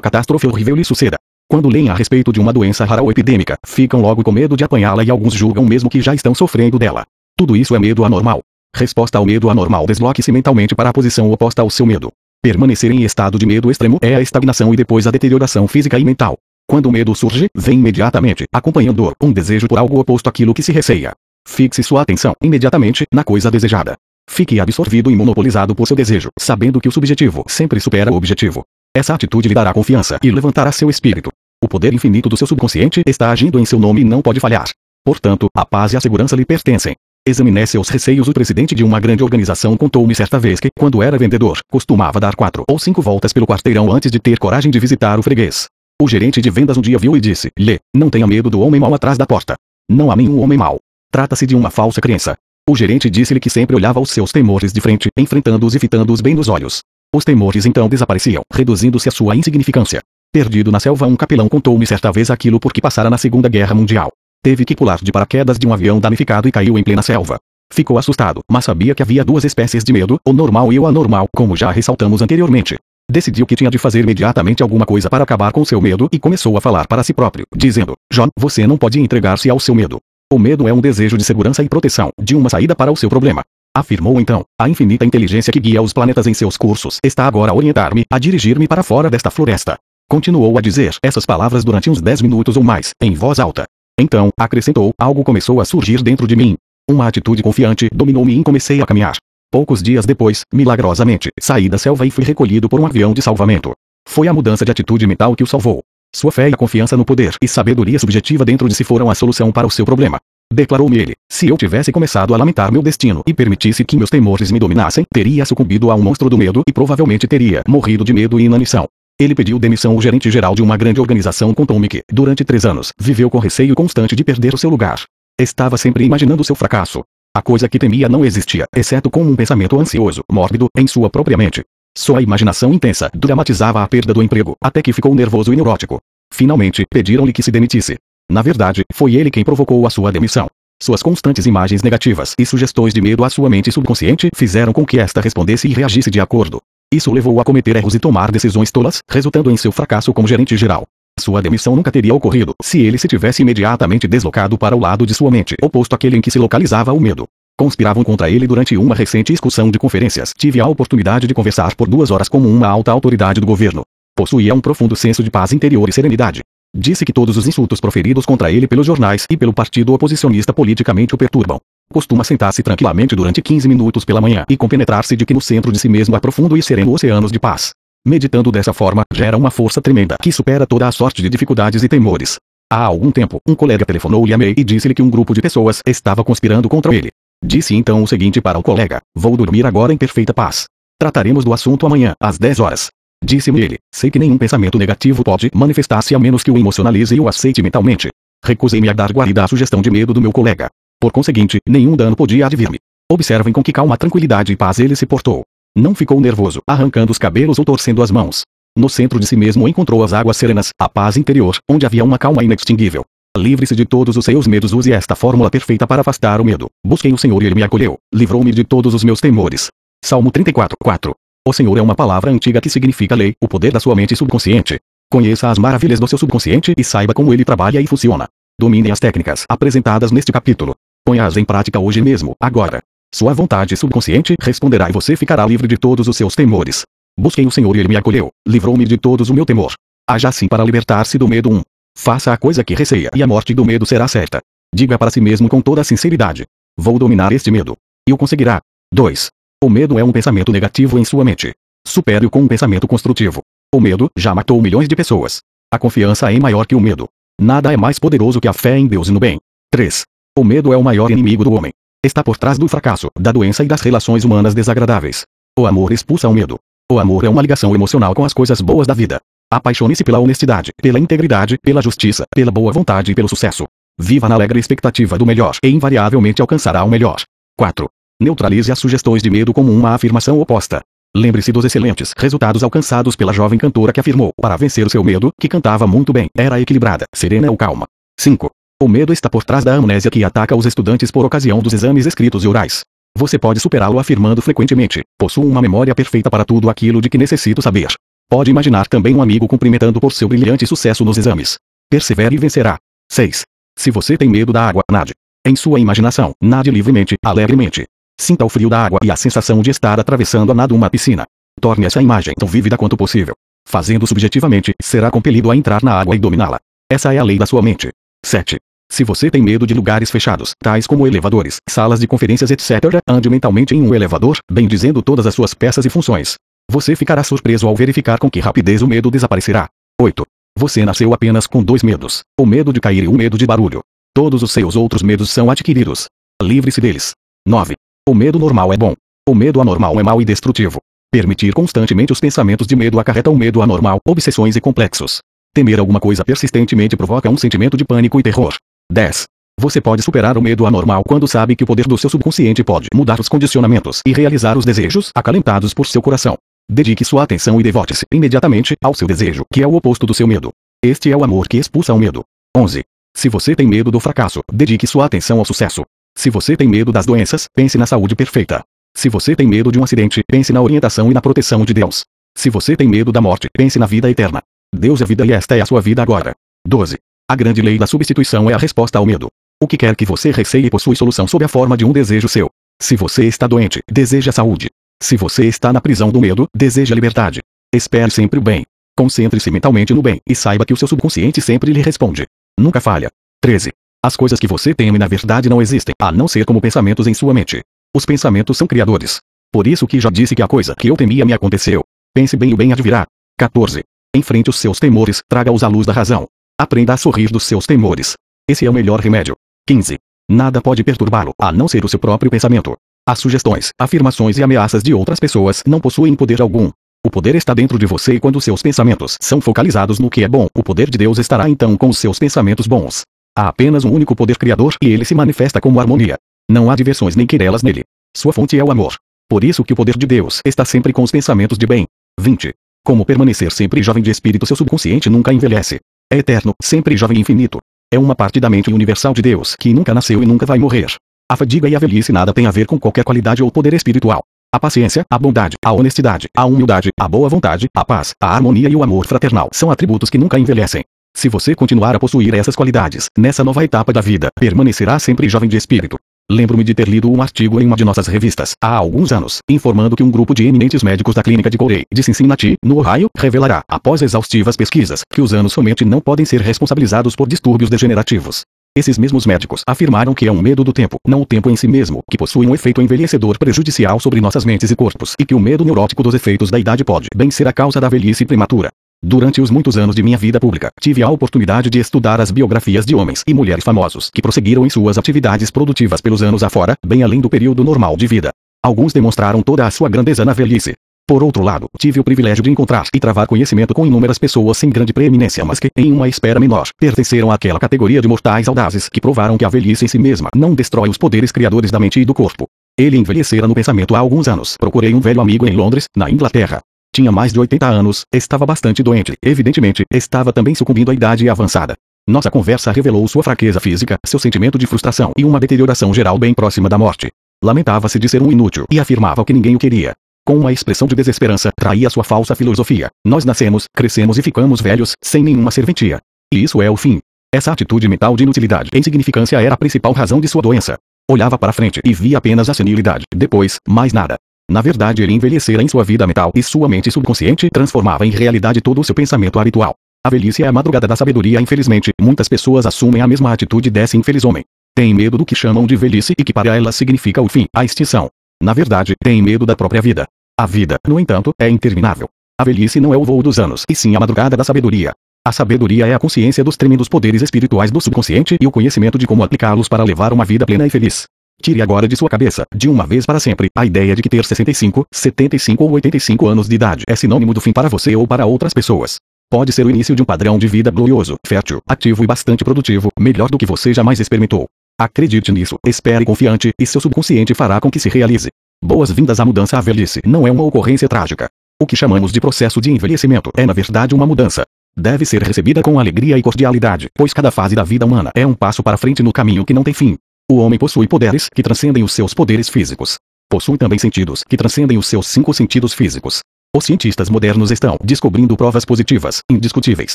catástrofe 0.00 0.46
horrível 0.46 0.76
lhe 0.76 0.84
suceda. 0.84 1.16
Quando 1.48 1.68
leem 1.68 1.88
a 1.88 1.94
respeito 1.94 2.32
de 2.32 2.40
uma 2.40 2.52
doença 2.52 2.84
rara 2.84 3.02
ou 3.02 3.10
epidêmica, 3.10 3.56
ficam 3.64 4.00
logo 4.00 4.22
com 4.24 4.32
medo 4.32 4.56
de 4.56 4.64
apanhá-la 4.64 5.04
e 5.04 5.10
alguns 5.10 5.32
julgam 5.32 5.64
mesmo 5.64 5.88
que 5.88 6.00
já 6.00 6.12
estão 6.12 6.34
sofrendo 6.34 6.76
dela. 6.76 7.04
Tudo 7.36 7.56
isso 7.56 7.74
é 7.76 7.78
medo 7.78 8.04
anormal. 8.04 8.40
Resposta 8.74 9.16
ao 9.18 9.24
medo 9.24 9.48
anormal: 9.48 9.86
desloque-se 9.86 10.32
mentalmente 10.32 10.74
para 10.74 10.90
a 10.90 10.92
posição 10.92 11.30
oposta 11.30 11.62
ao 11.62 11.70
seu 11.70 11.86
medo. 11.86 12.10
Permanecer 12.42 12.90
em 12.90 13.04
estado 13.04 13.38
de 13.38 13.46
medo 13.46 13.70
extremo 13.70 13.98
é 14.02 14.16
a 14.16 14.20
estagnação 14.20 14.74
e 14.74 14.76
depois 14.76 15.06
a 15.06 15.10
deterioração 15.10 15.68
física 15.68 15.98
e 15.98 16.04
mental. 16.04 16.36
Quando 16.68 16.86
o 16.86 16.92
medo 16.92 17.14
surge, 17.14 17.48
vem 17.54 17.78
imediatamente, 17.78 18.44
acompanhando 18.52 19.12
um 19.22 19.32
desejo 19.32 19.68
por 19.68 19.78
algo 19.78 20.00
oposto 20.00 20.28
àquilo 20.28 20.52
que 20.52 20.64
se 20.64 20.72
receia. 20.72 21.12
Fixe 21.46 21.80
sua 21.82 22.02
atenção 22.02 22.34
imediatamente 22.42 23.06
na 23.12 23.22
coisa 23.22 23.52
desejada. 23.52 23.96
Fique 24.28 24.58
absorvido 24.58 25.12
e 25.12 25.16
monopolizado 25.16 25.76
por 25.76 25.86
seu 25.86 25.96
desejo, 25.96 26.30
sabendo 26.36 26.80
que 26.80 26.88
o 26.88 26.92
subjetivo 26.92 27.44
sempre 27.46 27.78
supera 27.78 28.12
o 28.12 28.16
objetivo. 28.16 28.64
Essa 28.96 29.14
atitude 29.14 29.46
lhe 29.46 29.54
dará 29.54 29.72
confiança 29.72 30.18
e 30.22 30.30
levantará 30.30 30.72
seu 30.72 30.88
espírito. 30.88 31.30
O 31.62 31.68
poder 31.68 31.94
infinito 31.94 32.28
do 32.28 32.36
seu 32.36 32.46
subconsciente 32.46 33.02
está 33.06 33.30
agindo 33.30 33.58
em 33.58 33.64
seu 33.64 33.78
nome 33.78 34.02
e 34.02 34.04
não 34.04 34.20
pode 34.20 34.38
falhar. 34.38 34.68
Portanto, 35.04 35.48
a 35.54 35.64
paz 35.64 35.92
e 35.92 35.96
a 35.96 36.00
segurança 36.00 36.36
lhe 36.36 36.44
pertencem. 36.44 36.94
Examine 37.26 37.66
seus 37.66 37.88
receios. 37.88 38.28
O 38.28 38.32
presidente 38.32 38.74
de 38.74 38.84
uma 38.84 39.00
grande 39.00 39.24
organização 39.24 39.76
contou-me 39.76 40.14
certa 40.14 40.38
vez 40.38 40.60
que, 40.60 40.68
quando 40.78 41.02
era 41.02 41.18
vendedor, 41.18 41.58
costumava 41.70 42.20
dar 42.20 42.36
quatro 42.36 42.62
ou 42.68 42.78
cinco 42.78 43.02
voltas 43.02 43.32
pelo 43.32 43.46
quarteirão 43.46 43.90
antes 43.90 44.12
de 44.12 44.20
ter 44.20 44.38
coragem 44.38 44.70
de 44.70 44.78
visitar 44.78 45.18
o 45.18 45.22
freguês. 45.22 45.66
O 46.00 46.06
gerente 46.06 46.40
de 46.42 46.50
vendas 46.50 46.76
um 46.76 46.82
dia 46.82 46.98
viu 46.98 47.16
e 47.16 47.20
disse: 47.20 47.50
Lê, 47.58 47.78
não 47.94 48.10
tenha 48.10 48.26
medo 48.26 48.50
do 48.50 48.60
homem 48.60 48.80
mau 48.80 48.94
atrás 48.94 49.16
da 49.16 49.26
porta. 49.26 49.56
Não 49.90 50.10
há 50.10 50.16
nenhum 50.16 50.40
homem 50.40 50.58
mau. 50.58 50.78
Trata-se 51.10 51.46
de 51.46 51.56
uma 51.56 51.70
falsa 51.70 52.00
crença. 52.00 52.36
O 52.68 52.76
gerente 52.76 53.08
disse-lhe 53.08 53.40
que 53.40 53.48
sempre 53.48 53.74
olhava 53.74 53.98
os 53.98 54.10
seus 54.10 54.30
temores 54.30 54.72
de 54.72 54.80
frente, 54.80 55.08
enfrentando-os 55.16 55.74
e 55.74 55.78
fitando-os 55.78 56.20
bem 56.20 56.34
nos 56.34 56.48
olhos. 56.48 56.80
Os 57.14 57.24
temores 57.24 57.64
então 57.64 57.88
desapareciam, 57.88 58.42
reduzindo-se 58.52 59.08
a 59.08 59.12
sua 59.12 59.34
insignificância. 59.34 60.02
Perdido 60.36 60.70
na 60.70 60.78
selva, 60.78 61.06
um 61.06 61.16
capelão 61.16 61.48
contou-me 61.48 61.86
certa 61.86 62.12
vez 62.12 62.30
aquilo 62.30 62.60
porque 62.60 62.78
passara 62.78 63.08
na 63.08 63.16
Segunda 63.16 63.48
Guerra 63.48 63.74
Mundial. 63.74 64.12
Teve 64.42 64.66
que 64.66 64.76
pular 64.76 64.98
de 65.02 65.10
paraquedas 65.10 65.58
de 65.58 65.66
um 65.66 65.72
avião 65.72 65.98
danificado 65.98 66.46
e 66.46 66.52
caiu 66.52 66.76
em 66.76 66.84
plena 66.84 67.00
selva. 67.00 67.38
Ficou 67.72 67.96
assustado, 67.96 68.42
mas 68.46 68.66
sabia 68.66 68.94
que 68.94 69.02
havia 69.02 69.24
duas 69.24 69.44
espécies 69.44 69.82
de 69.82 69.94
medo, 69.94 70.20
o 70.26 70.34
normal 70.34 70.70
e 70.74 70.78
o 70.78 70.86
anormal, 70.86 71.26
como 71.34 71.56
já 71.56 71.70
ressaltamos 71.70 72.20
anteriormente. 72.20 72.76
Decidiu 73.10 73.46
que 73.46 73.56
tinha 73.56 73.70
de 73.70 73.78
fazer 73.78 74.02
imediatamente 74.02 74.62
alguma 74.62 74.84
coisa 74.84 75.08
para 75.08 75.24
acabar 75.24 75.52
com 75.52 75.64
seu 75.64 75.80
medo 75.80 76.06
e 76.12 76.18
começou 76.18 76.54
a 76.58 76.60
falar 76.60 76.86
para 76.86 77.02
si 77.02 77.14
próprio, 77.14 77.46
dizendo: 77.56 77.94
John, 78.12 78.28
você 78.38 78.66
não 78.66 78.76
pode 78.76 79.00
entregar-se 79.00 79.48
ao 79.48 79.58
seu 79.58 79.74
medo. 79.74 80.00
O 80.30 80.38
medo 80.38 80.68
é 80.68 80.72
um 80.74 80.82
desejo 80.82 81.16
de 81.16 81.24
segurança 81.24 81.62
e 81.62 81.68
proteção, 81.70 82.10
de 82.20 82.36
uma 82.36 82.50
saída 82.50 82.76
para 82.76 82.92
o 82.92 82.96
seu 82.96 83.08
problema. 83.08 83.42
Afirmou 83.74 84.20
então, 84.20 84.44
a 84.60 84.68
infinita 84.68 85.06
inteligência 85.06 85.50
que 85.50 85.60
guia 85.60 85.80
os 85.80 85.94
planetas 85.94 86.26
em 86.26 86.34
seus 86.34 86.58
cursos 86.58 86.98
está 87.02 87.26
agora 87.26 87.52
a 87.52 87.54
orientar-me, 87.54 88.04
a 88.12 88.18
dirigir-me 88.18 88.68
para 88.68 88.82
fora 88.82 89.08
desta 89.08 89.30
floresta. 89.30 89.78
Continuou 90.08 90.56
a 90.56 90.60
dizer 90.60 90.96
essas 91.02 91.26
palavras 91.26 91.64
durante 91.64 91.90
uns 91.90 92.00
dez 92.00 92.22
minutos 92.22 92.56
ou 92.56 92.62
mais, 92.62 92.90
em 93.02 93.12
voz 93.12 93.40
alta. 93.40 93.64
Então, 93.98 94.30
acrescentou, 94.38 94.92
algo 94.96 95.24
começou 95.24 95.60
a 95.60 95.64
surgir 95.64 96.00
dentro 96.00 96.28
de 96.28 96.36
mim. 96.36 96.54
Uma 96.88 97.08
atitude 97.08 97.42
confiante 97.42 97.88
dominou-me 97.92 98.38
e 98.38 98.44
comecei 98.44 98.80
a 98.80 98.86
caminhar. 98.86 99.16
Poucos 99.50 99.82
dias 99.82 100.06
depois, 100.06 100.42
milagrosamente, 100.54 101.30
saí 101.40 101.68
da 101.68 101.76
selva 101.76 102.06
e 102.06 102.10
fui 102.12 102.22
recolhido 102.22 102.68
por 102.68 102.78
um 102.78 102.86
avião 102.86 103.12
de 103.12 103.20
salvamento. 103.20 103.72
Foi 104.08 104.28
a 104.28 104.32
mudança 104.32 104.64
de 104.64 104.70
atitude 104.70 105.08
mental 105.08 105.34
que 105.34 105.42
o 105.42 105.46
salvou. 105.46 105.80
Sua 106.14 106.30
fé 106.30 106.48
e 106.48 106.54
a 106.54 106.56
confiança 106.56 106.96
no 106.96 107.04
poder 107.04 107.34
e 107.42 107.48
sabedoria 107.48 107.98
subjetiva 107.98 108.44
dentro 108.44 108.68
de 108.68 108.76
si 108.76 108.84
foram 108.84 109.10
a 109.10 109.14
solução 109.14 109.50
para 109.50 109.66
o 109.66 109.70
seu 109.70 109.84
problema. 109.84 110.18
Declarou-me 110.54 110.98
ele. 110.98 111.14
Se 111.28 111.48
eu 111.48 111.56
tivesse 111.56 111.90
começado 111.90 112.32
a 112.32 112.36
lamentar 112.36 112.70
meu 112.70 112.80
destino 112.80 113.22
e 113.26 113.34
permitisse 113.34 113.84
que 113.84 113.96
meus 113.96 114.10
temores 114.10 114.52
me 114.52 114.60
dominassem, 114.60 115.04
teria 115.12 115.44
sucumbido 115.44 115.90
a 115.90 115.96
um 115.96 116.02
monstro 116.02 116.30
do 116.30 116.38
medo 116.38 116.62
e 116.68 116.72
provavelmente 116.72 117.26
teria 117.26 117.62
morrido 117.66 118.04
de 118.04 118.12
medo 118.12 118.38
e 118.38 118.44
inanição. 118.44 118.86
Ele 119.18 119.34
pediu 119.34 119.58
demissão 119.58 119.92
ao 119.92 120.02
gerente 120.02 120.30
geral 120.30 120.54
de 120.54 120.62
uma 120.62 120.76
grande 120.76 121.00
organização 121.00 121.54
contou-me 121.54 121.88
que, 121.88 122.02
durante 122.12 122.44
três 122.44 122.66
anos, 122.66 122.92
viveu 122.98 123.30
com 123.30 123.38
receio 123.38 123.74
constante 123.74 124.14
de 124.14 124.22
perder 124.22 124.52
o 124.52 124.58
seu 124.58 124.68
lugar. 124.68 125.04
Estava 125.40 125.78
sempre 125.78 126.04
imaginando 126.04 126.44
seu 126.44 126.54
fracasso. 126.54 127.02
A 127.34 127.40
coisa 127.40 127.66
que 127.66 127.78
temia 127.78 128.10
não 128.10 128.26
existia, 128.26 128.66
exceto 128.76 129.10
com 129.10 129.22
um 129.22 129.34
pensamento 129.34 129.80
ansioso, 129.80 130.22
mórbido, 130.30 130.68
em 130.76 130.86
sua 130.86 131.08
própria 131.08 131.36
mente. 131.36 131.64
Sua 131.96 132.20
imaginação 132.20 132.74
intensa 132.74 133.10
dramatizava 133.14 133.82
a 133.82 133.88
perda 133.88 134.12
do 134.12 134.22
emprego, 134.22 134.54
até 134.62 134.82
que 134.82 134.92
ficou 134.92 135.14
nervoso 135.14 135.50
e 135.50 135.56
neurótico. 135.56 135.98
Finalmente, 136.30 136.84
pediram-lhe 136.90 137.32
que 137.32 137.42
se 137.42 137.50
demitisse. 137.50 137.96
Na 138.30 138.42
verdade, 138.42 138.84
foi 138.92 139.14
ele 139.14 139.30
quem 139.30 139.44
provocou 139.44 139.86
a 139.86 139.90
sua 139.90 140.12
demissão. 140.12 140.46
Suas 140.82 141.02
constantes 141.02 141.46
imagens 141.46 141.82
negativas 141.82 142.34
e 142.38 142.44
sugestões 142.44 142.92
de 142.92 143.00
medo 143.00 143.24
à 143.24 143.30
sua 143.30 143.48
mente 143.48 143.72
subconsciente 143.72 144.28
fizeram 144.34 144.74
com 144.74 144.84
que 144.84 144.98
esta 144.98 145.22
respondesse 145.22 145.68
e 145.68 145.72
reagisse 145.72 146.10
de 146.10 146.20
acordo. 146.20 146.60
Isso 146.92 147.12
levou 147.12 147.40
a 147.40 147.44
cometer 147.44 147.74
erros 147.74 147.96
e 147.96 147.98
tomar 147.98 148.30
decisões 148.30 148.70
tolas, 148.70 148.98
resultando 149.10 149.50
em 149.50 149.56
seu 149.56 149.72
fracasso 149.72 150.12
como 150.14 150.28
gerente 150.28 150.56
geral. 150.56 150.84
Sua 151.18 151.42
demissão 151.42 151.74
nunca 151.74 151.90
teria 151.90 152.14
ocorrido 152.14 152.54
se 152.62 152.80
ele 152.80 152.96
se 152.96 153.08
tivesse 153.08 153.42
imediatamente 153.42 154.06
deslocado 154.06 154.56
para 154.56 154.76
o 154.76 154.78
lado 154.78 155.04
de 155.04 155.12
sua 155.12 155.30
mente 155.30 155.56
oposto 155.60 155.94
àquele 155.94 156.16
em 156.16 156.20
que 156.20 156.30
se 156.30 156.38
localizava 156.38 156.92
o 156.92 157.00
medo. 157.00 157.26
Conspiravam 157.58 158.04
contra 158.04 158.30
ele 158.30 158.46
durante 158.46 158.76
uma 158.76 158.94
recente 158.94 159.32
excursão 159.32 159.70
de 159.70 159.78
conferências. 159.78 160.32
Tive 160.36 160.60
a 160.60 160.66
oportunidade 160.66 161.26
de 161.26 161.34
conversar 161.34 161.74
por 161.74 161.88
duas 161.88 162.10
horas 162.10 162.28
com 162.28 162.38
uma 162.38 162.68
alta 162.68 162.92
autoridade 162.92 163.40
do 163.40 163.46
governo. 163.46 163.82
Possuía 164.14 164.54
um 164.54 164.60
profundo 164.60 164.94
senso 164.94 165.24
de 165.24 165.30
paz 165.30 165.52
interior 165.52 165.88
e 165.88 165.92
serenidade. 165.92 166.42
Disse 166.76 167.04
que 167.04 167.12
todos 167.12 167.36
os 167.36 167.48
insultos 167.48 167.80
proferidos 167.80 168.26
contra 168.26 168.52
ele 168.52 168.68
pelos 168.68 168.86
jornais 168.86 169.26
e 169.28 169.36
pelo 169.36 169.52
partido 169.52 169.92
oposicionista 169.92 170.52
politicamente 170.52 171.14
o 171.14 171.18
perturbam. 171.18 171.58
Costuma 171.92 172.24
sentar-se 172.24 172.62
tranquilamente 172.62 173.14
durante 173.14 173.40
15 173.40 173.68
minutos 173.68 174.04
pela 174.04 174.20
manhã 174.20 174.44
e 174.48 174.56
compenetrar-se 174.56 175.16
de 175.16 175.24
que 175.24 175.34
no 175.34 175.40
centro 175.40 175.72
de 175.72 175.78
si 175.78 175.88
mesmo 175.88 176.14
há 176.16 176.20
profundo 176.20 176.56
e 176.56 176.62
sereno 176.62 176.92
oceanos 176.92 177.32
de 177.32 177.38
paz. 177.38 177.72
Meditando 178.04 178.52
dessa 178.52 178.72
forma, 178.72 179.02
gera 179.12 179.36
uma 179.36 179.50
força 179.50 179.80
tremenda 179.80 180.16
que 180.22 180.30
supera 180.30 180.66
toda 180.66 180.86
a 180.86 180.92
sorte 180.92 181.22
de 181.22 181.28
dificuldades 181.28 181.82
e 181.82 181.88
temores. 181.88 182.36
Há 182.70 182.84
algum 182.84 183.10
tempo, 183.10 183.40
um 183.48 183.54
colega 183.54 183.84
telefonou-lhe 183.84 184.32
a 184.34 184.38
May 184.38 184.54
e 184.56 184.64
disse-lhe 184.64 184.94
que 184.94 185.02
um 185.02 185.10
grupo 185.10 185.34
de 185.34 185.40
pessoas 185.40 185.80
estava 185.86 186.24
conspirando 186.24 186.68
contra 186.68 186.94
ele. 186.94 187.10
Disse 187.44 187.74
então 187.74 188.02
o 188.02 188.06
seguinte 188.06 188.40
para 188.40 188.58
o 188.58 188.62
colega: 188.62 189.00
Vou 189.14 189.36
dormir 189.36 189.66
agora 189.66 189.92
em 189.92 189.96
perfeita 189.96 190.34
paz. 190.34 190.66
Trataremos 190.98 191.44
do 191.44 191.52
assunto 191.52 191.86
amanhã, 191.86 192.14
às 192.20 192.38
10 192.38 192.60
horas. 192.60 192.90
Disse-me 193.24 193.60
ele: 193.60 193.78
Sei 193.94 194.10
que 194.10 194.18
nenhum 194.18 194.38
pensamento 194.38 194.78
negativo 194.78 195.22
pode 195.22 195.50
manifestar-se 195.54 196.14
a 196.14 196.18
menos 196.18 196.42
que 196.42 196.50
o 196.50 196.58
emocionalize 196.58 197.14
e 197.14 197.20
o 197.20 197.28
aceite 197.28 197.62
mentalmente. 197.62 198.08
Recusei-me 198.44 198.88
a 198.88 198.92
dar 198.92 199.12
guarida 199.12 199.44
à 199.44 199.48
sugestão 199.48 199.80
de 199.80 199.90
medo 199.90 200.12
do 200.12 200.20
meu 200.20 200.32
colega. 200.32 200.68
Por 201.00 201.12
conseguinte, 201.12 201.58
nenhum 201.68 201.96
dano 201.96 202.16
podia 202.16 202.46
advir-me. 202.46 202.78
Observem 203.10 203.52
com 203.52 203.62
que 203.62 203.72
calma, 203.72 203.96
tranquilidade 203.96 204.52
e 204.52 204.56
paz 204.56 204.78
ele 204.78 204.96
se 204.96 205.06
portou. 205.06 205.42
Não 205.76 205.94
ficou 205.94 206.20
nervoso, 206.20 206.60
arrancando 206.66 207.12
os 207.12 207.18
cabelos 207.18 207.58
ou 207.58 207.64
torcendo 207.64 208.02
as 208.02 208.10
mãos. 208.10 208.42
No 208.76 208.88
centro 208.88 209.20
de 209.20 209.26
si 209.26 209.36
mesmo 209.36 209.68
encontrou 209.68 210.02
as 210.02 210.12
águas 210.12 210.36
serenas, 210.36 210.70
a 210.78 210.88
paz 210.88 211.16
interior, 211.16 211.56
onde 211.68 211.86
havia 211.86 212.04
uma 212.04 212.18
calma 212.18 212.42
inextinguível. 212.42 213.04
Livre-se 213.36 213.76
de 213.76 213.84
todos 213.84 214.16
os 214.16 214.24
seus 214.24 214.46
medos. 214.46 214.72
Use 214.72 214.92
esta 214.92 215.14
fórmula 215.14 215.50
perfeita 215.50 215.86
para 215.86 216.00
afastar 216.00 216.40
o 216.40 216.44
medo. 216.44 216.68
Busquei 216.84 217.12
o 217.12 217.18
Senhor 217.18 217.42
e 217.42 217.46
ele 217.46 217.54
me 217.54 217.62
acolheu. 217.62 217.98
Livrou-me 218.12 218.50
de 218.52 218.64
todos 218.64 218.94
os 218.94 219.04
meus 219.04 219.20
temores. 219.20 219.68
Salmo 220.04 220.30
34, 220.30 220.76
4. 220.82 221.14
O 221.46 221.52
Senhor 221.52 221.76
é 221.78 221.82
uma 221.82 221.94
palavra 221.94 222.30
antiga 222.30 222.60
que 222.60 222.70
significa 222.70 223.14
lei, 223.14 223.34
o 223.40 223.46
poder 223.46 223.72
da 223.72 223.80
sua 223.80 223.94
mente 223.94 224.16
subconsciente. 224.16 224.78
Conheça 225.10 225.50
as 225.50 225.58
maravilhas 225.58 226.00
do 226.00 226.08
seu 226.08 226.18
subconsciente 226.18 226.74
e 226.76 226.82
saiba 226.82 227.14
como 227.14 227.32
ele 227.32 227.44
trabalha 227.44 227.80
e 227.80 227.86
funciona. 227.86 228.26
Domine 228.58 228.90
as 228.90 228.98
técnicas 228.98 229.44
apresentadas 229.48 230.10
neste 230.10 230.32
capítulo. 230.32 230.74
Ponha-as 231.06 231.36
em 231.36 231.44
prática 231.44 231.78
hoje 231.78 232.02
mesmo, 232.02 232.34
agora. 232.40 232.82
Sua 233.14 233.32
vontade 233.32 233.76
subconsciente 233.76 234.34
responderá 234.40 234.90
e 234.90 234.92
você 234.92 235.14
ficará 235.14 235.46
livre 235.46 235.68
de 235.68 235.76
todos 235.76 236.08
os 236.08 236.16
seus 236.16 236.34
temores. 236.34 236.82
Busquei 237.16 237.46
o 237.46 237.50
Senhor 237.50 237.76
e 237.76 237.78
ele 237.78 237.88
me 237.88 237.96
acolheu, 237.96 238.30
livrou-me 238.44 238.84
de 238.84 238.98
todos 238.98 239.30
o 239.30 239.34
meu 239.34 239.46
temor. 239.46 239.72
Haja 240.10 240.30
assim 240.30 240.48
para 240.48 240.64
libertar-se 240.64 241.16
do 241.16 241.28
medo 241.28 241.48
1. 241.48 241.62
Faça 241.96 242.32
a 242.32 242.36
coisa 242.36 242.64
que 242.64 242.74
receia 242.74 243.08
e 243.14 243.22
a 243.22 243.26
morte 243.26 243.54
do 243.54 243.64
medo 243.64 243.86
será 243.86 244.08
certa. 244.08 244.40
Diga 244.74 244.98
para 244.98 245.08
si 245.12 245.20
mesmo 245.20 245.48
com 245.48 245.60
toda 245.60 245.80
a 245.80 245.84
sinceridade: 245.84 246.44
Vou 246.76 246.98
dominar 246.98 247.30
este 247.30 247.52
medo. 247.52 247.76
E 248.08 248.12
o 248.12 248.16
conseguirá. 248.16 248.60
2. 248.92 249.30
O 249.62 249.70
medo 249.70 250.00
é 250.00 250.02
um 250.02 250.10
pensamento 250.10 250.50
negativo 250.50 250.98
em 250.98 251.04
sua 251.04 251.24
mente. 251.24 251.54
Supere-o 251.86 252.28
com 252.28 252.42
um 252.42 252.48
pensamento 252.48 252.88
construtivo. 252.88 253.42
O 253.72 253.80
medo 253.80 254.10
já 254.18 254.34
matou 254.34 254.60
milhões 254.60 254.88
de 254.88 254.96
pessoas. 254.96 255.38
A 255.72 255.78
confiança 255.78 256.32
é 256.32 256.40
maior 256.40 256.66
que 256.66 256.74
o 256.74 256.80
medo. 256.80 257.08
Nada 257.40 257.72
é 257.72 257.76
mais 257.76 257.96
poderoso 257.96 258.40
que 258.40 258.48
a 258.48 258.52
fé 258.52 258.76
em 258.76 258.88
Deus 258.88 259.06
e 259.06 259.12
no 259.12 259.20
bem. 259.20 259.38
3. 259.70 260.04
O 260.38 260.44
medo 260.44 260.70
é 260.70 260.76
o 260.76 260.82
maior 260.82 261.10
inimigo 261.10 261.42
do 261.42 261.52
homem. 261.54 261.72
Está 262.04 262.22
por 262.22 262.36
trás 262.36 262.58
do 262.58 262.68
fracasso, 262.68 263.08
da 263.18 263.32
doença 263.32 263.64
e 263.64 263.66
das 263.66 263.80
relações 263.80 264.22
humanas 264.22 264.54
desagradáveis. 264.54 265.22
O 265.58 265.66
amor 265.66 265.92
expulsa 265.92 266.28
o 266.28 266.34
medo. 266.34 266.58
O 266.92 266.98
amor 266.98 267.24
é 267.24 267.28
uma 267.28 267.40
ligação 267.40 267.74
emocional 267.74 268.14
com 268.14 268.22
as 268.22 268.34
coisas 268.34 268.60
boas 268.60 268.86
da 268.86 268.92
vida. 268.92 269.18
Apaixone-se 269.50 270.04
pela 270.04 270.18
honestidade, 270.18 270.72
pela 270.76 270.98
integridade, 270.98 271.56
pela 271.62 271.80
justiça, 271.80 272.26
pela 272.34 272.50
boa 272.50 272.70
vontade 272.70 273.12
e 273.12 273.14
pelo 273.14 273.30
sucesso. 273.30 273.64
Viva 273.98 274.28
na 274.28 274.34
alegre 274.34 274.60
expectativa 274.60 275.16
do 275.16 275.24
melhor 275.24 275.56
e 275.64 275.70
invariavelmente 275.70 276.42
alcançará 276.42 276.84
o 276.84 276.90
melhor. 276.90 277.16
4. 277.58 277.88
Neutralize 278.20 278.70
as 278.70 278.78
sugestões 278.78 279.22
de 279.22 279.30
medo 279.30 279.54
como 279.54 279.72
uma 279.72 279.94
afirmação 279.94 280.38
oposta. 280.38 280.82
Lembre-se 281.16 281.50
dos 281.50 281.64
excelentes 281.64 282.12
resultados 282.14 282.62
alcançados 282.62 283.16
pela 283.16 283.32
jovem 283.32 283.58
cantora 283.58 283.90
que 283.90 284.00
afirmou, 284.00 284.34
para 284.38 284.58
vencer 284.58 284.86
o 284.86 284.90
seu 284.90 285.02
medo, 285.02 285.30
que 285.40 285.48
cantava 285.48 285.86
muito 285.86 286.12
bem, 286.12 286.28
era 286.36 286.60
equilibrada, 286.60 287.06
serena 287.14 287.50
ou 287.50 287.56
calma. 287.56 287.86
5. 288.20 288.50
O 288.78 288.88
medo 288.88 289.10
está 289.10 289.30
por 289.30 289.42
trás 289.42 289.64
da 289.64 289.74
amnésia 289.74 290.10
que 290.10 290.22
ataca 290.22 290.54
os 290.54 290.66
estudantes 290.66 291.10
por 291.10 291.24
ocasião 291.24 291.60
dos 291.60 291.72
exames 291.72 292.04
escritos 292.04 292.44
e 292.44 292.48
orais. 292.48 292.84
Você 293.16 293.38
pode 293.38 293.58
superá-lo 293.58 293.98
afirmando 293.98 294.42
frequentemente: 294.42 295.02
possuo 295.18 295.48
uma 295.48 295.62
memória 295.62 295.94
perfeita 295.94 296.30
para 296.30 296.44
tudo 296.44 296.68
aquilo 296.68 297.00
de 297.00 297.08
que 297.08 297.16
necessito 297.16 297.62
saber. 297.62 297.88
Pode 298.28 298.50
imaginar 298.50 298.86
também 298.86 299.14
um 299.14 299.22
amigo 299.22 299.48
cumprimentando 299.48 299.98
por 299.98 300.12
seu 300.12 300.28
brilhante 300.28 300.66
sucesso 300.66 301.06
nos 301.06 301.16
exames. 301.16 301.56
Persevere 301.90 302.34
e 302.34 302.38
vencerá. 302.38 302.76
6. 303.10 303.44
Se 303.78 303.90
você 303.90 304.18
tem 304.18 304.28
medo 304.28 304.52
da 304.52 304.68
água, 304.68 304.82
nade. 304.90 305.14
Em 305.46 305.56
sua 305.56 305.80
imaginação, 305.80 306.34
nade 306.38 306.70
livremente, 306.70 307.16
alegremente. 307.24 307.86
Sinta 308.20 308.44
o 308.44 308.48
frio 308.50 308.68
da 308.68 308.84
água 308.84 308.98
e 309.02 309.10
a 309.10 309.16
sensação 309.16 309.62
de 309.62 309.70
estar 309.70 309.98
atravessando 309.98 310.52
a 310.52 310.54
nado 310.54 310.74
uma 310.74 310.90
piscina. 310.90 311.24
Torne 311.58 311.86
essa 311.86 312.02
imagem 312.02 312.34
tão 312.38 312.46
vívida 312.46 312.76
quanto 312.76 312.96
possível. 312.96 313.34
Fazendo 313.66 314.06
subjetivamente, 314.06 314.74
será 314.82 315.10
compelido 315.10 315.50
a 315.50 315.56
entrar 315.56 315.82
na 315.82 315.92
água 315.92 316.14
e 316.14 316.18
dominá-la. 316.18 316.58
Essa 316.90 317.14
é 317.14 317.18
a 317.18 317.24
lei 317.24 317.38
da 317.38 317.46
sua 317.46 317.62
mente. 317.62 317.90
7. 318.24 318.58
Se 318.96 319.04
você 319.04 319.30
tem 319.30 319.42
medo 319.42 319.66
de 319.66 319.74
lugares 319.74 320.10
fechados, 320.10 320.54
tais 320.62 320.86
como 320.86 321.06
elevadores, 321.06 321.58
salas 321.68 322.00
de 322.00 322.06
conferências 322.06 322.50
etc., 322.50 323.02
ande 323.06 323.28
mentalmente 323.28 323.74
em 323.74 323.82
um 323.82 323.94
elevador, 323.94 324.38
bem 324.50 324.66
dizendo 324.66 325.02
todas 325.02 325.26
as 325.26 325.34
suas 325.34 325.52
peças 325.52 325.84
e 325.84 325.90
funções. 325.90 326.36
Você 326.70 326.96
ficará 326.96 327.22
surpreso 327.22 327.68
ao 327.68 327.76
verificar 327.76 328.18
com 328.18 328.30
que 328.30 328.40
rapidez 328.40 328.80
o 328.82 328.88
medo 328.88 329.10
desaparecerá. 329.10 329.68
8. 330.00 330.24
Você 330.58 330.84
nasceu 330.84 331.12
apenas 331.12 331.46
com 331.46 331.62
dois 331.62 331.82
medos: 331.82 332.22
o 332.40 332.46
medo 332.46 332.72
de 332.72 332.80
cair 332.80 333.04
e 333.04 333.08
o 333.08 333.12
medo 333.12 333.36
de 333.36 333.46
barulho. 333.46 333.82
Todos 334.14 334.42
os 334.42 334.50
seus 334.50 334.76
outros 334.76 335.02
medos 335.02 335.30
são 335.30 335.50
adquiridos. 335.50 336.06
Livre-se 336.42 336.80
deles. 336.80 337.12
9. 337.46 337.74
O 338.08 338.14
medo 338.14 338.38
normal 338.38 338.72
é 338.72 338.76
bom. 338.76 338.94
O 339.28 339.34
medo 339.34 339.60
anormal 339.60 340.00
é 340.00 340.02
mau 340.02 340.22
e 340.22 340.24
destrutivo. 340.24 340.78
Permitir 341.12 341.52
constantemente 341.52 342.12
os 342.12 342.20
pensamentos 342.20 342.66
de 342.66 342.74
medo 342.74 342.98
acarreta 342.98 343.30
o 343.30 343.36
medo 343.36 343.60
anormal, 343.60 343.98
obsessões 344.08 344.56
e 344.56 344.60
complexos. 344.60 345.18
Temer 345.54 345.78
alguma 345.78 346.00
coisa 346.00 346.24
persistentemente 346.24 346.96
provoca 346.96 347.28
um 347.28 347.36
sentimento 347.36 347.76
de 347.76 347.84
pânico 347.84 348.18
e 348.18 348.22
terror. 348.22 348.54
10. 348.90 349.24
Você 349.60 349.80
pode 349.80 350.02
superar 350.02 350.38
o 350.38 350.42
medo 350.42 350.66
anormal 350.66 351.02
quando 351.04 351.26
sabe 351.26 351.56
que 351.56 351.64
o 351.64 351.66
poder 351.66 351.86
do 351.86 351.98
seu 351.98 352.08
subconsciente 352.08 352.62
pode 352.62 352.88
mudar 352.94 353.18
os 353.18 353.28
condicionamentos 353.28 354.00
e 354.06 354.12
realizar 354.12 354.56
os 354.56 354.64
desejos 354.64 355.10
acalentados 355.14 355.74
por 355.74 355.86
seu 355.86 356.00
coração. 356.00 356.36
Dedique 356.70 357.04
sua 357.04 357.22
atenção 357.22 357.60
e 357.60 357.62
devote-se 357.62 358.04
imediatamente 358.12 358.74
ao 358.82 358.94
seu 358.94 359.06
desejo, 359.06 359.44
que 359.52 359.62
é 359.62 359.66
o 359.66 359.74
oposto 359.74 360.06
do 360.06 360.14
seu 360.14 360.26
medo. 360.26 360.50
Este 360.82 361.10
é 361.10 361.16
o 361.16 361.24
amor 361.24 361.48
que 361.48 361.56
expulsa 361.56 361.94
o 361.94 361.98
medo. 361.98 362.24
11. 362.56 362.84
Se 363.14 363.28
você 363.28 363.54
tem 363.54 363.66
medo 363.66 363.90
do 363.90 364.00
fracasso, 364.00 364.40
dedique 364.52 364.86
sua 364.86 365.06
atenção 365.06 365.38
ao 365.38 365.44
sucesso. 365.44 365.82
Se 366.16 366.30
você 366.30 366.56
tem 366.56 366.68
medo 366.68 366.92
das 366.92 367.06
doenças, 367.06 367.46
pense 367.54 367.78
na 367.78 367.86
saúde 367.86 368.14
perfeita. 368.14 368.62
Se 368.94 369.08
você 369.08 369.34
tem 369.34 369.46
medo 369.46 369.70
de 369.70 369.78
um 369.78 369.84
acidente, 369.84 370.22
pense 370.26 370.52
na 370.52 370.62
orientação 370.62 371.10
e 371.10 371.14
na 371.14 371.20
proteção 371.20 371.64
de 371.64 371.74
Deus. 371.74 372.04
Se 372.36 372.50
você 372.50 372.76
tem 372.76 372.88
medo 372.88 373.12
da 373.12 373.20
morte, 373.20 373.48
pense 373.52 373.78
na 373.78 373.86
vida 373.86 374.10
eterna. 374.10 374.42
Deus 374.74 375.00
é 375.00 375.04
vida 375.04 375.24
e 375.24 375.32
esta 375.32 375.56
é 375.56 375.60
a 375.60 375.66
sua 375.66 375.80
vida 375.80 376.02
agora. 376.02 376.34
12. 376.66 376.98
A 377.28 377.34
grande 377.34 377.60
lei 377.60 377.76
da 377.76 377.88
substituição 377.88 378.48
é 378.48 378.54
a 378.54 378.56
resposta 378.56 378.98
ao 378.98 379.04
medo. 379.04 379.26
O 379.60 379.66
que 379.66 379.76
quer 379.76 379.96
que 379.96 380.06
você 380.06 380.30
receie 380.30 380.70
possui 380.70 380.94
solução 380.94 381.26
sob 381.26 381.44
a 381.44 381.48
forma 381.48 381.76
de 381.76 381.84
um 381.84 381.90
desejo 381.90 382.28
seu. 382.28 382.48
Se 382.80 382.94
você 382.94 383.24
está 383.24 383.48
doente, 383.48 383.80
deseja 383.90 384.30
saúde. 384.30 384.68
Se 385.02 385.16
você 385.16 385.44
está 385.46 385.72
na 385.72 385.80
prisão 385.80 386.12
do 386.12 386.20
medo, 386.20 386.46
deseja 386.54 386.94
liberdade. 386.94 387.40
Espere 387.74 388.12
sempre 388.12 388.38
o 388.38 388.42
bem. 388.42 388.64
Concentre-se 388.96 389.50
mentalmente 389.50 389.92
no 389.92 390.02
bem 390.02 390.20
e 390.24 390.36
saiba 390.36 390.64
que 390.64 390.72
o 390.72 390.76
seu 390.76 390.86
subconsciente 390.86 391.40
sempre 391.40 391.72
lhe 391.72 391.82
responde. 391.82 392.28
Nunca 392.56 392.80
falha. 392.80 393.10
13. 393.42 393.72
As 394.04 394.14
coisas 394.14 394.38
que 394.38 394.46
você 394.46 394.72
teme 394.72 394.96
na 394.96 395.08
verdade 395.08 395.48
não 395.48 395.60
existem, 395.60 395.96
a 396.00 396.12
não 396.12 396.28
ser 396.28 396.44
como 396.44 396.60
pensamentos 396.60 397.08
em 397.08 397.14
sua 397.14 397.34
mente. 397.34 397.60
Os 397.92 398.06
pensamentos 398.06 398.56
são 398.56 398.68
criadores. 398.68 399.18
Por 399.52 399.66
isso 399.66 399.84
que 399.88 399.98
já 399.98 400.10
disse 400.10 400.36
que 400.36 400.42
a 400.42 400.48
coisa 400.48 400.76
que 400.76 400.88
eu 400.88 400.96
temia 400.96 401.24
me 401.24 401.32
aconteceu. 401.32 401.82
Pense 402.14 402.36
bem 402.36 402.50
e 402.50 402.54
o 402.54 402.56
bem 402.56 402.72
advirá. 402.72 403.04
14. 403.36 403.82
Enfrente 404.14 404.48
os 404.48 404.56
seus 404.56 404.78
temores, 404.78 405.22
traga-os 405.28 405.64
à 405.64 405.68
luz 405.68 405.86
da 405.86 405.92
razão. 405.92 406.28
Aprenda 406.58 406.94
a 406.94 406.96
sorrir 406.96 407.30
dos 407.30 407.44
seus 407.44 407.66
temores. 407.66 408.14
Esse 408.48 408.64
é 408.64 408.70
o 408.70 408.72
melhor 408.72 408.98
remédio. 408.98 409.34
15. 409.68 409.98
Nada 410.30 410.62
pode 410.62 410.82
perturbá-lo, 410.82 411.34
a 411.38 411.52
não 411.52 411.68
ser 411.68 411.84
o 411.84 411.88
seu 411.88 411.98
próprio 411.98 412.30
pensamento. 412.30 412.74
As 413.06 413.18
sugestões, 413.18 413.68
afirmações 413.78 414.38
e 414.38 414.42
ameaças 414.42 414.82
de 414.82 414.94
outras 414.94 415.20
pessoas 415.20 415.62
não 415.66 415.80
possuem 415.80 416.14
poder 416.14 416.40
algum. 416.40 416.70
O 417.04 417.10
poder 417.10 417.34
está 417.34 417.52
dentro 417.52 417.78
de 417.78 417.84
você 417.84 418.14
e 418.14 418.20
quando 418.20 418.40
seus 418.40 418.62
pensamentos 418.62 419.18
são 419.20 419.38
focalizados 419.38 419.98
no 419.98 420.08
que 420.08 420.24
é 420.24 420.28
bom, 420.28 420.46
o 420.56 420.62
poder 420.62 420.88
de 420.88 420.96
Deus 420.96 421.18
estará 421.18 421.46
então 421.46 421.76
com 421.76 421.90
os 421.90 421.98
seus 421.98 422.18
pensamentos 422.18 422.66
bons. 422.66 423.02
Há 423.36 423.48
apenas 423.48 423.84
um 423.84 423.92
único 423.92 424.16
poder 424.16 424.38
criador 424.38 424.76
e 424.82 424.88
ele 424.88 425.04
se 425.04 425.14
manifesta 425.14 425.60
como 425.60 425.78
harmonia. 425.78 426.16
Não 426.50 426.70
há 426.70 426.74
diversões 426.74 427.14
nem 427.14 427.26
querelas 427.26 427.62
nele. 427.62 427.84
Sua 428.16 428.32
fonte 428.32 428.58
é 428.58 428.64
o 428.64 428.70
amor. 428.70 428.94
Por 429.28 429.44
isso 429.44 429.62
que 429.62 429.74
o 429.74 429.76
poder 429.76 429.98
de 429.98 430.06
Deus 430.06 430.40
está 430.46 430.64
sempre 430.64 430.94
com 430.94 431.02
os 431.02 431.10
pensamentos 431.10 431.58
de 431.58 431.66
bem. 431.66 431.84
20. 432.18 432.54
Como 432.82 433.04
permanecer 433.04 433.52
sempre 433.52 433.82
jovem 433.82 434.02
de 434.02 434.10
espírito 434.10 434.46
seu 434.46 434.56
subconsciente 434.56 435.10
nunca 435.10 435.34
envelhece. 435.34 435.80
É 436.10 436.18
eterno, 436.18 436.54
sempre 436.62 436.96
jovem 436.96 437.18
e 437.18 437.20
infinito. 437.20 437.58
É 437.92 437.98
uma 437.98 438.14
parte 438.14 438.38
da 438.38 438.48
mente 438.48 438.72
universal 438.72 439.12
de 439.12 439.20
Deus 439.20 439.56
que 439.56 439.74
nunca 439.74 439.92
nasceu 439.92 440.22
e 440.22 440.26
nunca 440.26 440.46
vai 440.46 440.56
morrer. 440.56 440.86
A 441.28 441.34
fadiga 441.34 441.68
e 441.68 441.74
a 441.74 441.78
velhice 441.80 442.12
nada 442.12 442.32
tem 442.32 442.46
a 442.46 442.50
ver 442.52 442.66
com 442.66 442.78
qualquer 442.78 443.04
qualidade 443.04 443.42
ou 443.42 443.50
poder 443.50 443.74
espiritual. 443.74 444.22
A 444.54 444.60
paciência, 444.60 445.04
a 445.10 445.18
bondade, 445.18 445.56
a 445.64 445.72
honestidade, 445.72 446.28
a 446.36 446.44
humildade, 446.44 446.90
a 446.98 447.08
boa 447.08 447.28
vontade, 447.28 447.68
a 447.74 447.84
paz, 447.84 448.12
a 448.22 448.32
harmonia 448.32 448.68
e 448.68 448.76
o 448.76 448.84
amor 448.84 449.04
fraternal 449.04 449.48
são 449.52 449.68
atributos 449.68 450.08
que 450.08 450.16
nunca 450.16 450.38
envelhecem. 450.38 450.84
Se 451.16 451.28
você 451.28 451.56
continuar 451.56 451.96
a 451.96 451.98
possuir 451.98 452.34
essas 452.34 452.54
qualidades, 452.54 453.08
nessa 453.18 453.42
nova 453.42 453.64
etapa 453.64 453.92
da 453.92 454.00
vida, 454.00 454.28
permanecerá 454.38 455.00
sempre 455.00 455.28
jovem 455.28 455.48
de 455.48 455.56
espírito. 455.56 455.96
Lembro-me 456.28 456.64
de 456.64 456.74
ter 456.74 456.88
lido 456.88 457.08
um 457.08 457.22
artigo 457.22 457.60
em 457.60 457.66
uma 457.66 457.76
de 457.76 457.84
nossas 457.84 458.08
revistas, 458.08 458.50
há 458.60 458.74
alguns 458.74 459.12
anos, 459.12 459.38
informando 459.48 459.94
que 459.94 460.02
um 460.02 460.10
grupo 460.10 460.34
de 460.34 460.44
eminentes 460.44 460.82
médicos 460.82 461.14
da 461.14 461.22
clínica 461.22 461.48
de 461.48 461.56
Corey, 461.56 461.84
de 461.92 462.02
Cincinnati, 462.02 462.56
no 462.64 462.78
Ohio, 462.78 463.08
revelará, 463.16 463.62
após 463.68 464.02
exaustivas 464.02 464.56
pesquisas, 464.56 465.02
que 465.08 465.20
os 465.20 465.32
anos 465.32 465.52
somente 465.52 465.84
não 465.84 466.00
podem 466.00 466.26
ser 466.26 466.40
responsabilizados 466.40 467.14
por 467.14 467.28
distúrbios 467.28 467.70
degenerativos. 467.70 468.42
Esses 468.76 468.98
mesmos 468.98 469.24
médicos 469.24 469.62
afirmaram 469.68 470.14
que 470.14 470.26
é 470.26 470.32
um 470.32 470.42
medo 470.42 470.64
do 470.64 470.72
tempo, 470.72 470.96
não 471.06 471.22
o 471.22 471.26
tempo 471.26 471.48
em 471.48 471.54
si 471.54 471.68
mesmo, 471.68 472.00
que 472.10 472.18
possui 472.18 472.44
um 472.44 472.54
efeito 472.56 472.82
envelhecedor 472.82 473.38
prejudicial 473.38 474.00
sobre 474.00 474.20
nossas 474.20 474.44
mentes 474.44 474.72
e 474.72 474.74
corpos, 474.74 475.14
e 475.20 475.24
que 475.24 475.34
o 475.34 475.38
medo 475.38 475.64
neurótico 475.64 476.02
dos 476.02 476.12
efeitos 476.12 476.50
da 476.50 476.58
idade 476.58 476.82
pode 476.82 477.06
bem 477.14 477.30
ser 477.30 477.46
a 477.46 477.52
causa 477.52 477.80
da 477.80 477.88
velhice 477.88 478.26
prematura. 478.26 478.70
Durante 479.02 479.40
os 479.40 479.50
muitos 479.50 479.76
anos 479.76 479.94
de 479.94 480.02
minha 480.02 480.16
vida 480.16 480.40
pública, 480.40 480.70
tive 480.80 481.02
a 481.02 481.08
oportunidade 481.08 481.68
de 481.68 481.78
estudar 481.78 482.20
as 482.20 482.30
biografias 482.30 482.84
de 482.84 482.94
homens 482.94 483.22
e 483.26 483.34
mulheres 483.34 483.62
famosos 483.62 484.10
que 484.10 484.22
prosseguiram 484.22 484.64
em 484.64 484.70
suas 484.70 484.96
atividades 484.98 485.50
produtivas 485.50 486.00
pelos 486.00 486.22
anos 486.22 486.42
afora, 486.42 486.74
bem 486.84 487.02
além 487.02 487.20
do 487.20 487.28
período 487.28 487.62
normal 487.62 487.96
de 487.96 488.06
vida. 488.06 488.32
Alguns 488.64 488.92
demonstraram 488.92 489.42
toda 489.42 489.66
a 489.66 489.70
sua 489.70 489.88
grandeza 489.88 490.24
na 490.24 490.32
velhice. 490.32 490.74
Por 491.06 491.22
outro 491.22 491.44
lado, 491.44 491.68
tive 491.78 492.00
o 492.00 492.04
privilégio 492.04 492.42
de 492.42 492.50
encontrar 492.50 492.88
e 492.92 492.98
travar 492.98 493.28
conhecimento 493.28 493.72
com 493.72 493.86
inúmeras 493.86 494.18
pessoas 494.18 494.58
sem 494.58 494.70
grande 494.70 494.92
preeminência, 494.92 495.44
mas 495.44 495.60
que, 495.60 495.70
em 495.76 495.92
uma 495.92 496.08
esfera 496.08 496.40
menor, 496.40 496.66
pertenceram 496.76 497.30
àquela 497.30 497.60
categoria 497.60 498.02
de 498.02 498.08
mortais 498.08 498.48
audazes 498.48 498.88
que 498.88 499.00
provaram 499.00 499.38
que 499.38 499.44
a 499.44 499.48
velhice 499.48 499.84
em 499.84 499.88
si 499.88 500.00
mesma 500.00 500.30
não 500.34 500.52
destrói 500.52 500.88
os 500.88 500.98
poderes 500.98 501.30
criadores 501.30 501.70
da 501.70 501.78
mente 501.78 502.00
e 502.00 502.04
do 502.04 502.12
corpo. 502.12 502.48
Ele 502.76 502.96
envelhecera 502.96 503.46
no 503.46 503.54
pensamento 503.54 503.94
há 503.94 504.00
alguns 504.00 504.26
anos. 504.26 504.56
Procurei 504.58 504.92
um 504.94 505.00
velho 505.00 505.20
amigo 505.20 505.46
em 505.46 505.54
Londres, 505.54 505.84
na 505.96 506.10
Inglaterra, 506.10 506.60
tinha 506.96 507.12
mais 507.12 507.30
de 507.30 507.38
80 507.38 507.66
anos, 507.66 508.06
estava 508.10 508.46
bastante 508.46 508.82
doente, 508.82 509.12
evidentemente, 509.22 509.84
estava 509.92 510.32
também 510.32 510.54
sucumbindo 510.54 510.90
à 510.90 510.94
idade 510.94 511.28
avançada. 511.28 511.74
Nossa 512.08 512.30
conversa 512.30 512.72
revelou 512.72 513.06
sua 513.06 513.22
fraqueza 513.22 513.60
física, 513.60 513.98
seu 514.06 514.18
sentimento 514.18 514.56
de 514.56 514.66
frustração 514.66 515.12
e 515.14 515.22
uma 515.22 515.38
deterioração 515.38 515.92
geral 515.92 516.16
bem 516.16 516.32
próxima 516.32 516.70
da 516.70 516.78
morte. 516.78 517.10
Lamentava-se 517.44 517.98
de 517.98 518.08
ser 518.08 518.22
um 518.22 518.32
inútil 518.32 518.64
e 518.70 518.80
afirmava 518.80 519.22
que 519.26 519.32
ninguém 519.34 519.54
o 519.54 519.58
queria. 519.58 519.92
Com 520.26 520.38
uma 520.38 520.54
expressão 520.54 520.88
de 520.88 520.94
desesperança, 520.94 521.52
traía 521.54 521.90
sua 521.90 522.02
falsa 522.02 522.34
filosofia. 522.34 522.88
Nós 523.06 523.26
nascemos, 523.26 523.64
crescemos 523.76 524.16
e 524.16 524.22
ficamos 524.22 524.62
velhos, 524.62 524.92
sem 525.04 525.22
nenhuma 525.22 525.50
serventia. 525.50 526.00
E 526.32 526.42
isso 526.42 526.62
é 526.62 526.70
o 526.70 526.78
fim. 526.78 527.00
Essa 527.30 527.52
atitude 527.52 527.88
mental 527.88 528.16
de 528.16 528.22
inutilidade 528.22 528.70
e 528.72 528.78
insignificância 528.78 529.38
era 529.42 529.54
a 529.54 529.58
principal 529.58 529.92
razão 529.92 530.18
de 530.18 530.28
sua 530.28 530.40
doença. 530.40 530.78
Olhava 531.10 531.36
para 531.36 531.52
frente 531.52 531.78
e 531.84 531.92
via 531.92 532.16
apenas 532.16 532.48
a 532.48 532.54
senilidade, 532.54 533.04
depois, 533.14 533.58
mais 533.68 533.92
nada. 533.92 534.16
Na 534.48 534.62
verdade 534.62 535.02
ele 535.02 535.12
envelhecera 535.12 535.62
em 535.62 535.68
sua 535.68 535.82
vida 535.82 536.06
mental 536.06 536.32
e 536.34 536.42
sua 536.42 536.68
mente 536.68 536.90
subconsciente 536.90 537.48
transformava 537.50 538.06
em 538.06 538.10
realidade 538.10 538.60
todo 538.60 538.80
o 538.80 538.84
seu 538.84 538.94
pensamento 538.94 539.38
habitual. 539.38 539.74
A 540.04 540.08
velhice 540.08 540.44
é 540.44 540.46
a 540.46 540.52
madrugada 540.52 540.86
da 540.86 540.94
sabedoria 540.94 541.40
infelizmente, 541.40 541.90
muitas 542.00 542.28
pessoas 542.28 542.64
assumem 542.64 543.02
a 543.02 543.08
mesma 543.08 543.32
atitude 543.32 543.70
desse 543.70 543.96
infeliz 543.96 544.24
homem. 544.24 544.44
Tem 544.74 544.94
medo 544.94 545.18
do 545.18 545.26
que 545.26 545.34
chamam 545.34 545.66
de 545.66 545.74
velhice 545.74 546.14
e 546.16 546.22
que 546.22 546.32
para 546.32 546.56
elas 546.56 546.76
significa 546.76 547.20
o 547.20 547.28
fim, 547.28 547.46
a 547.54 547.64
extinção. 547.64 548.08
Na 548.40 548.52
verdade, 548.52 548.94
tem 549.02 549.20
medo 549.20 549.44
da 549.44 549.56
própria 549.56 549.82
vida. 549.82 550.06
A 550.38 550.46
vida, 550.46 550.76
no 550.86 551.00
entanto, 551.00 551.32
é 551.40 551.48
interminável. 551.48 552.08
A 552.38 552.44
velhice 552.44 552.78
não 552.78 552.92
é 552.92 552.96
o 552.96 553.04
voo 553.04 553.22
dos 553.22 553.38
anos, 553.38 553.64
e 553.68 553.74
sim 553.74 553.96
a 553.96 554.00
madrugada 554.00 554.36
da 554.36 554.44
sabedoria. 554.44 554.92
A 555.26 555.32
sabedoria 555.32 555.86
é 555.86 555.94
a 555.94 555.98
consciência 555.98 556.44
dos 556.44 556.56
tremendos 556.56 556.88
poderes 556.88 557.22
espirituais 557.22 557.70
do 557.70 557.80
subconsciente 557.80 558.36
e 558.40 558.46
o 558.46 558.50
conhecimento 558.50 558.98
de 558.98 559.06
como 559.06 559.24
aplicá-los 559.24 559.68
para 559.68 559.82
levar 559.82 560.12
uma 560.12 560.24
vida 560.24 560.46
plena 560.46 560.66
e 560.66 560.70
feliz. 560.70 561.06
Tire 561.42 561.60
agora 561.62 561.86
de 561.86 561.96
sua 561.96 562.08
cabeça, 562.08 562.44
de 562.54 562.68
uma 562.68 562.86
vez 562.86 563.04
para 563.04 563.20
sempre, 563.20 563.50
a 563.54 563.64
ideia 563.64 563.94
de 563.94 564.02
que 564.02 564.08
ter 564.08 564.24
65, 564.24 564.86
75 564.92 565.62
ou 565.62 565.70
85 565.70 566.26
anos 566.26 566.48
de 566.48 566.54
idade 566.54 566.84
é 566.88 566.96
sinônimo 566.96 567.34
do 567.34 567.40
fim 567.40 567.52
para 567.52 567.68
você 567.68 567.94
ou 567.94 568.06
para 568.06 568.26
outras 568.26 568.54
pessoas. 568.54 568.96
Pode 569.30 569.52
ser 569.52 569.66
o 569.66 569.70
início 569.70 569.94
de 569.94 570.02
um 570.02 570.04
padrão 570.04 570.38
de 570.38 570.46
vida 570.46 570.70
glorioso, 570.70 571.16
fértil, 571.26 571.60
ativo 571.68 572.02
e 572.02 572.06
bastante 572.06 572.44
produtivo, 572.44 572.90
melhor 572.98 573.28
do 573.28 573.38
que 573.38 573.46
você 573.46 573.72
jamais 573.74 574.00
experimentou. 574.00 574.46
Acredite 574.78 575.32
nisso, 575.32 575.56
espere 575.66 576.04
confiante, 576.04 576.52
e 576.58 576.66
seu 576.66 576.80
subconsciente 576.80 577.34
fará 577.34 577.60
com 577.60 577.70
que 577.70 577.80
se 577.80 577.88
realize. 577.88 578.28
Boas-vindas 578.64 579.20
à 579.20 579.24
mudança 579.24 579.58
à 579.58 579.60
velhice 579.60 580.00
não 580.06 580.26
é 580.26 580.30
uma 580.30 580.44
ocorrência 580.44 580.88
trágica. 580.88 581.28
O 581.60 581.66
que 581.66 581.76
chamamos 581.76 582.12
de 582.12 582.20
processo 582.20 582.60
de 582.60 582.70
envelhecimento 582.70 583.30
é 583.36 583.46
na 583.46 583.52
verdade 583.52 583.94
uma 583.94 584.06
mudança. 584.06 584.44
Deve 584.76 585.06
ser 585.06 585.22
recebida 585.22 585.62
com 585.62 585.80
alegria 585.80 586.18
e 586.18 586.22
cordialidade, 586.22 586.88
pois 586.94 587.14
cada 587.14 587.30
fase 587.30 587.54
da 587.54 587.64
vida 587.64 587.86
humana 587.86 588.10
é 588.14 588.26
um 588.26 588.34
passo 588.34 588.62
para 588.62 588.76
frente 588.76 589.02
no 589.02 589.12
caminho 589.12 589.44
que 589.44 589.54
não 589.54 589.64
tem 589.64 589.72
fim. 589.72 589.96
O 590.28 590.38
homem 590.38 590.58
possui 590.58 590.88
poderes 590.88 591.28
que 591.32 591.40
transcendem 591.40 591.84
os 591.84 591.92
seus 591.92 592.12
poderes 592.12 592.48
físicos. 592.48 592.96
Possui 593.30 593.56
também 593.56 593.78
sentidos 593.78 594.24
que 594.28 594.36
transcendem 594.36 594.76
os 594.76 594.88
seus 594.88 595.06
cinco 595.06 595.32
sentidos 595.32 595.72
físicos. 595.72 596.18
Os 596.52 596.64
cientistas 596.64 597.08
modernos 597.08 597.52
estão 597.52 597.76
descobrindo 597.80 598.36
provas 598.36 598.64
positivas, 598.64 599.20
indiscutíveis, 599.30 599.94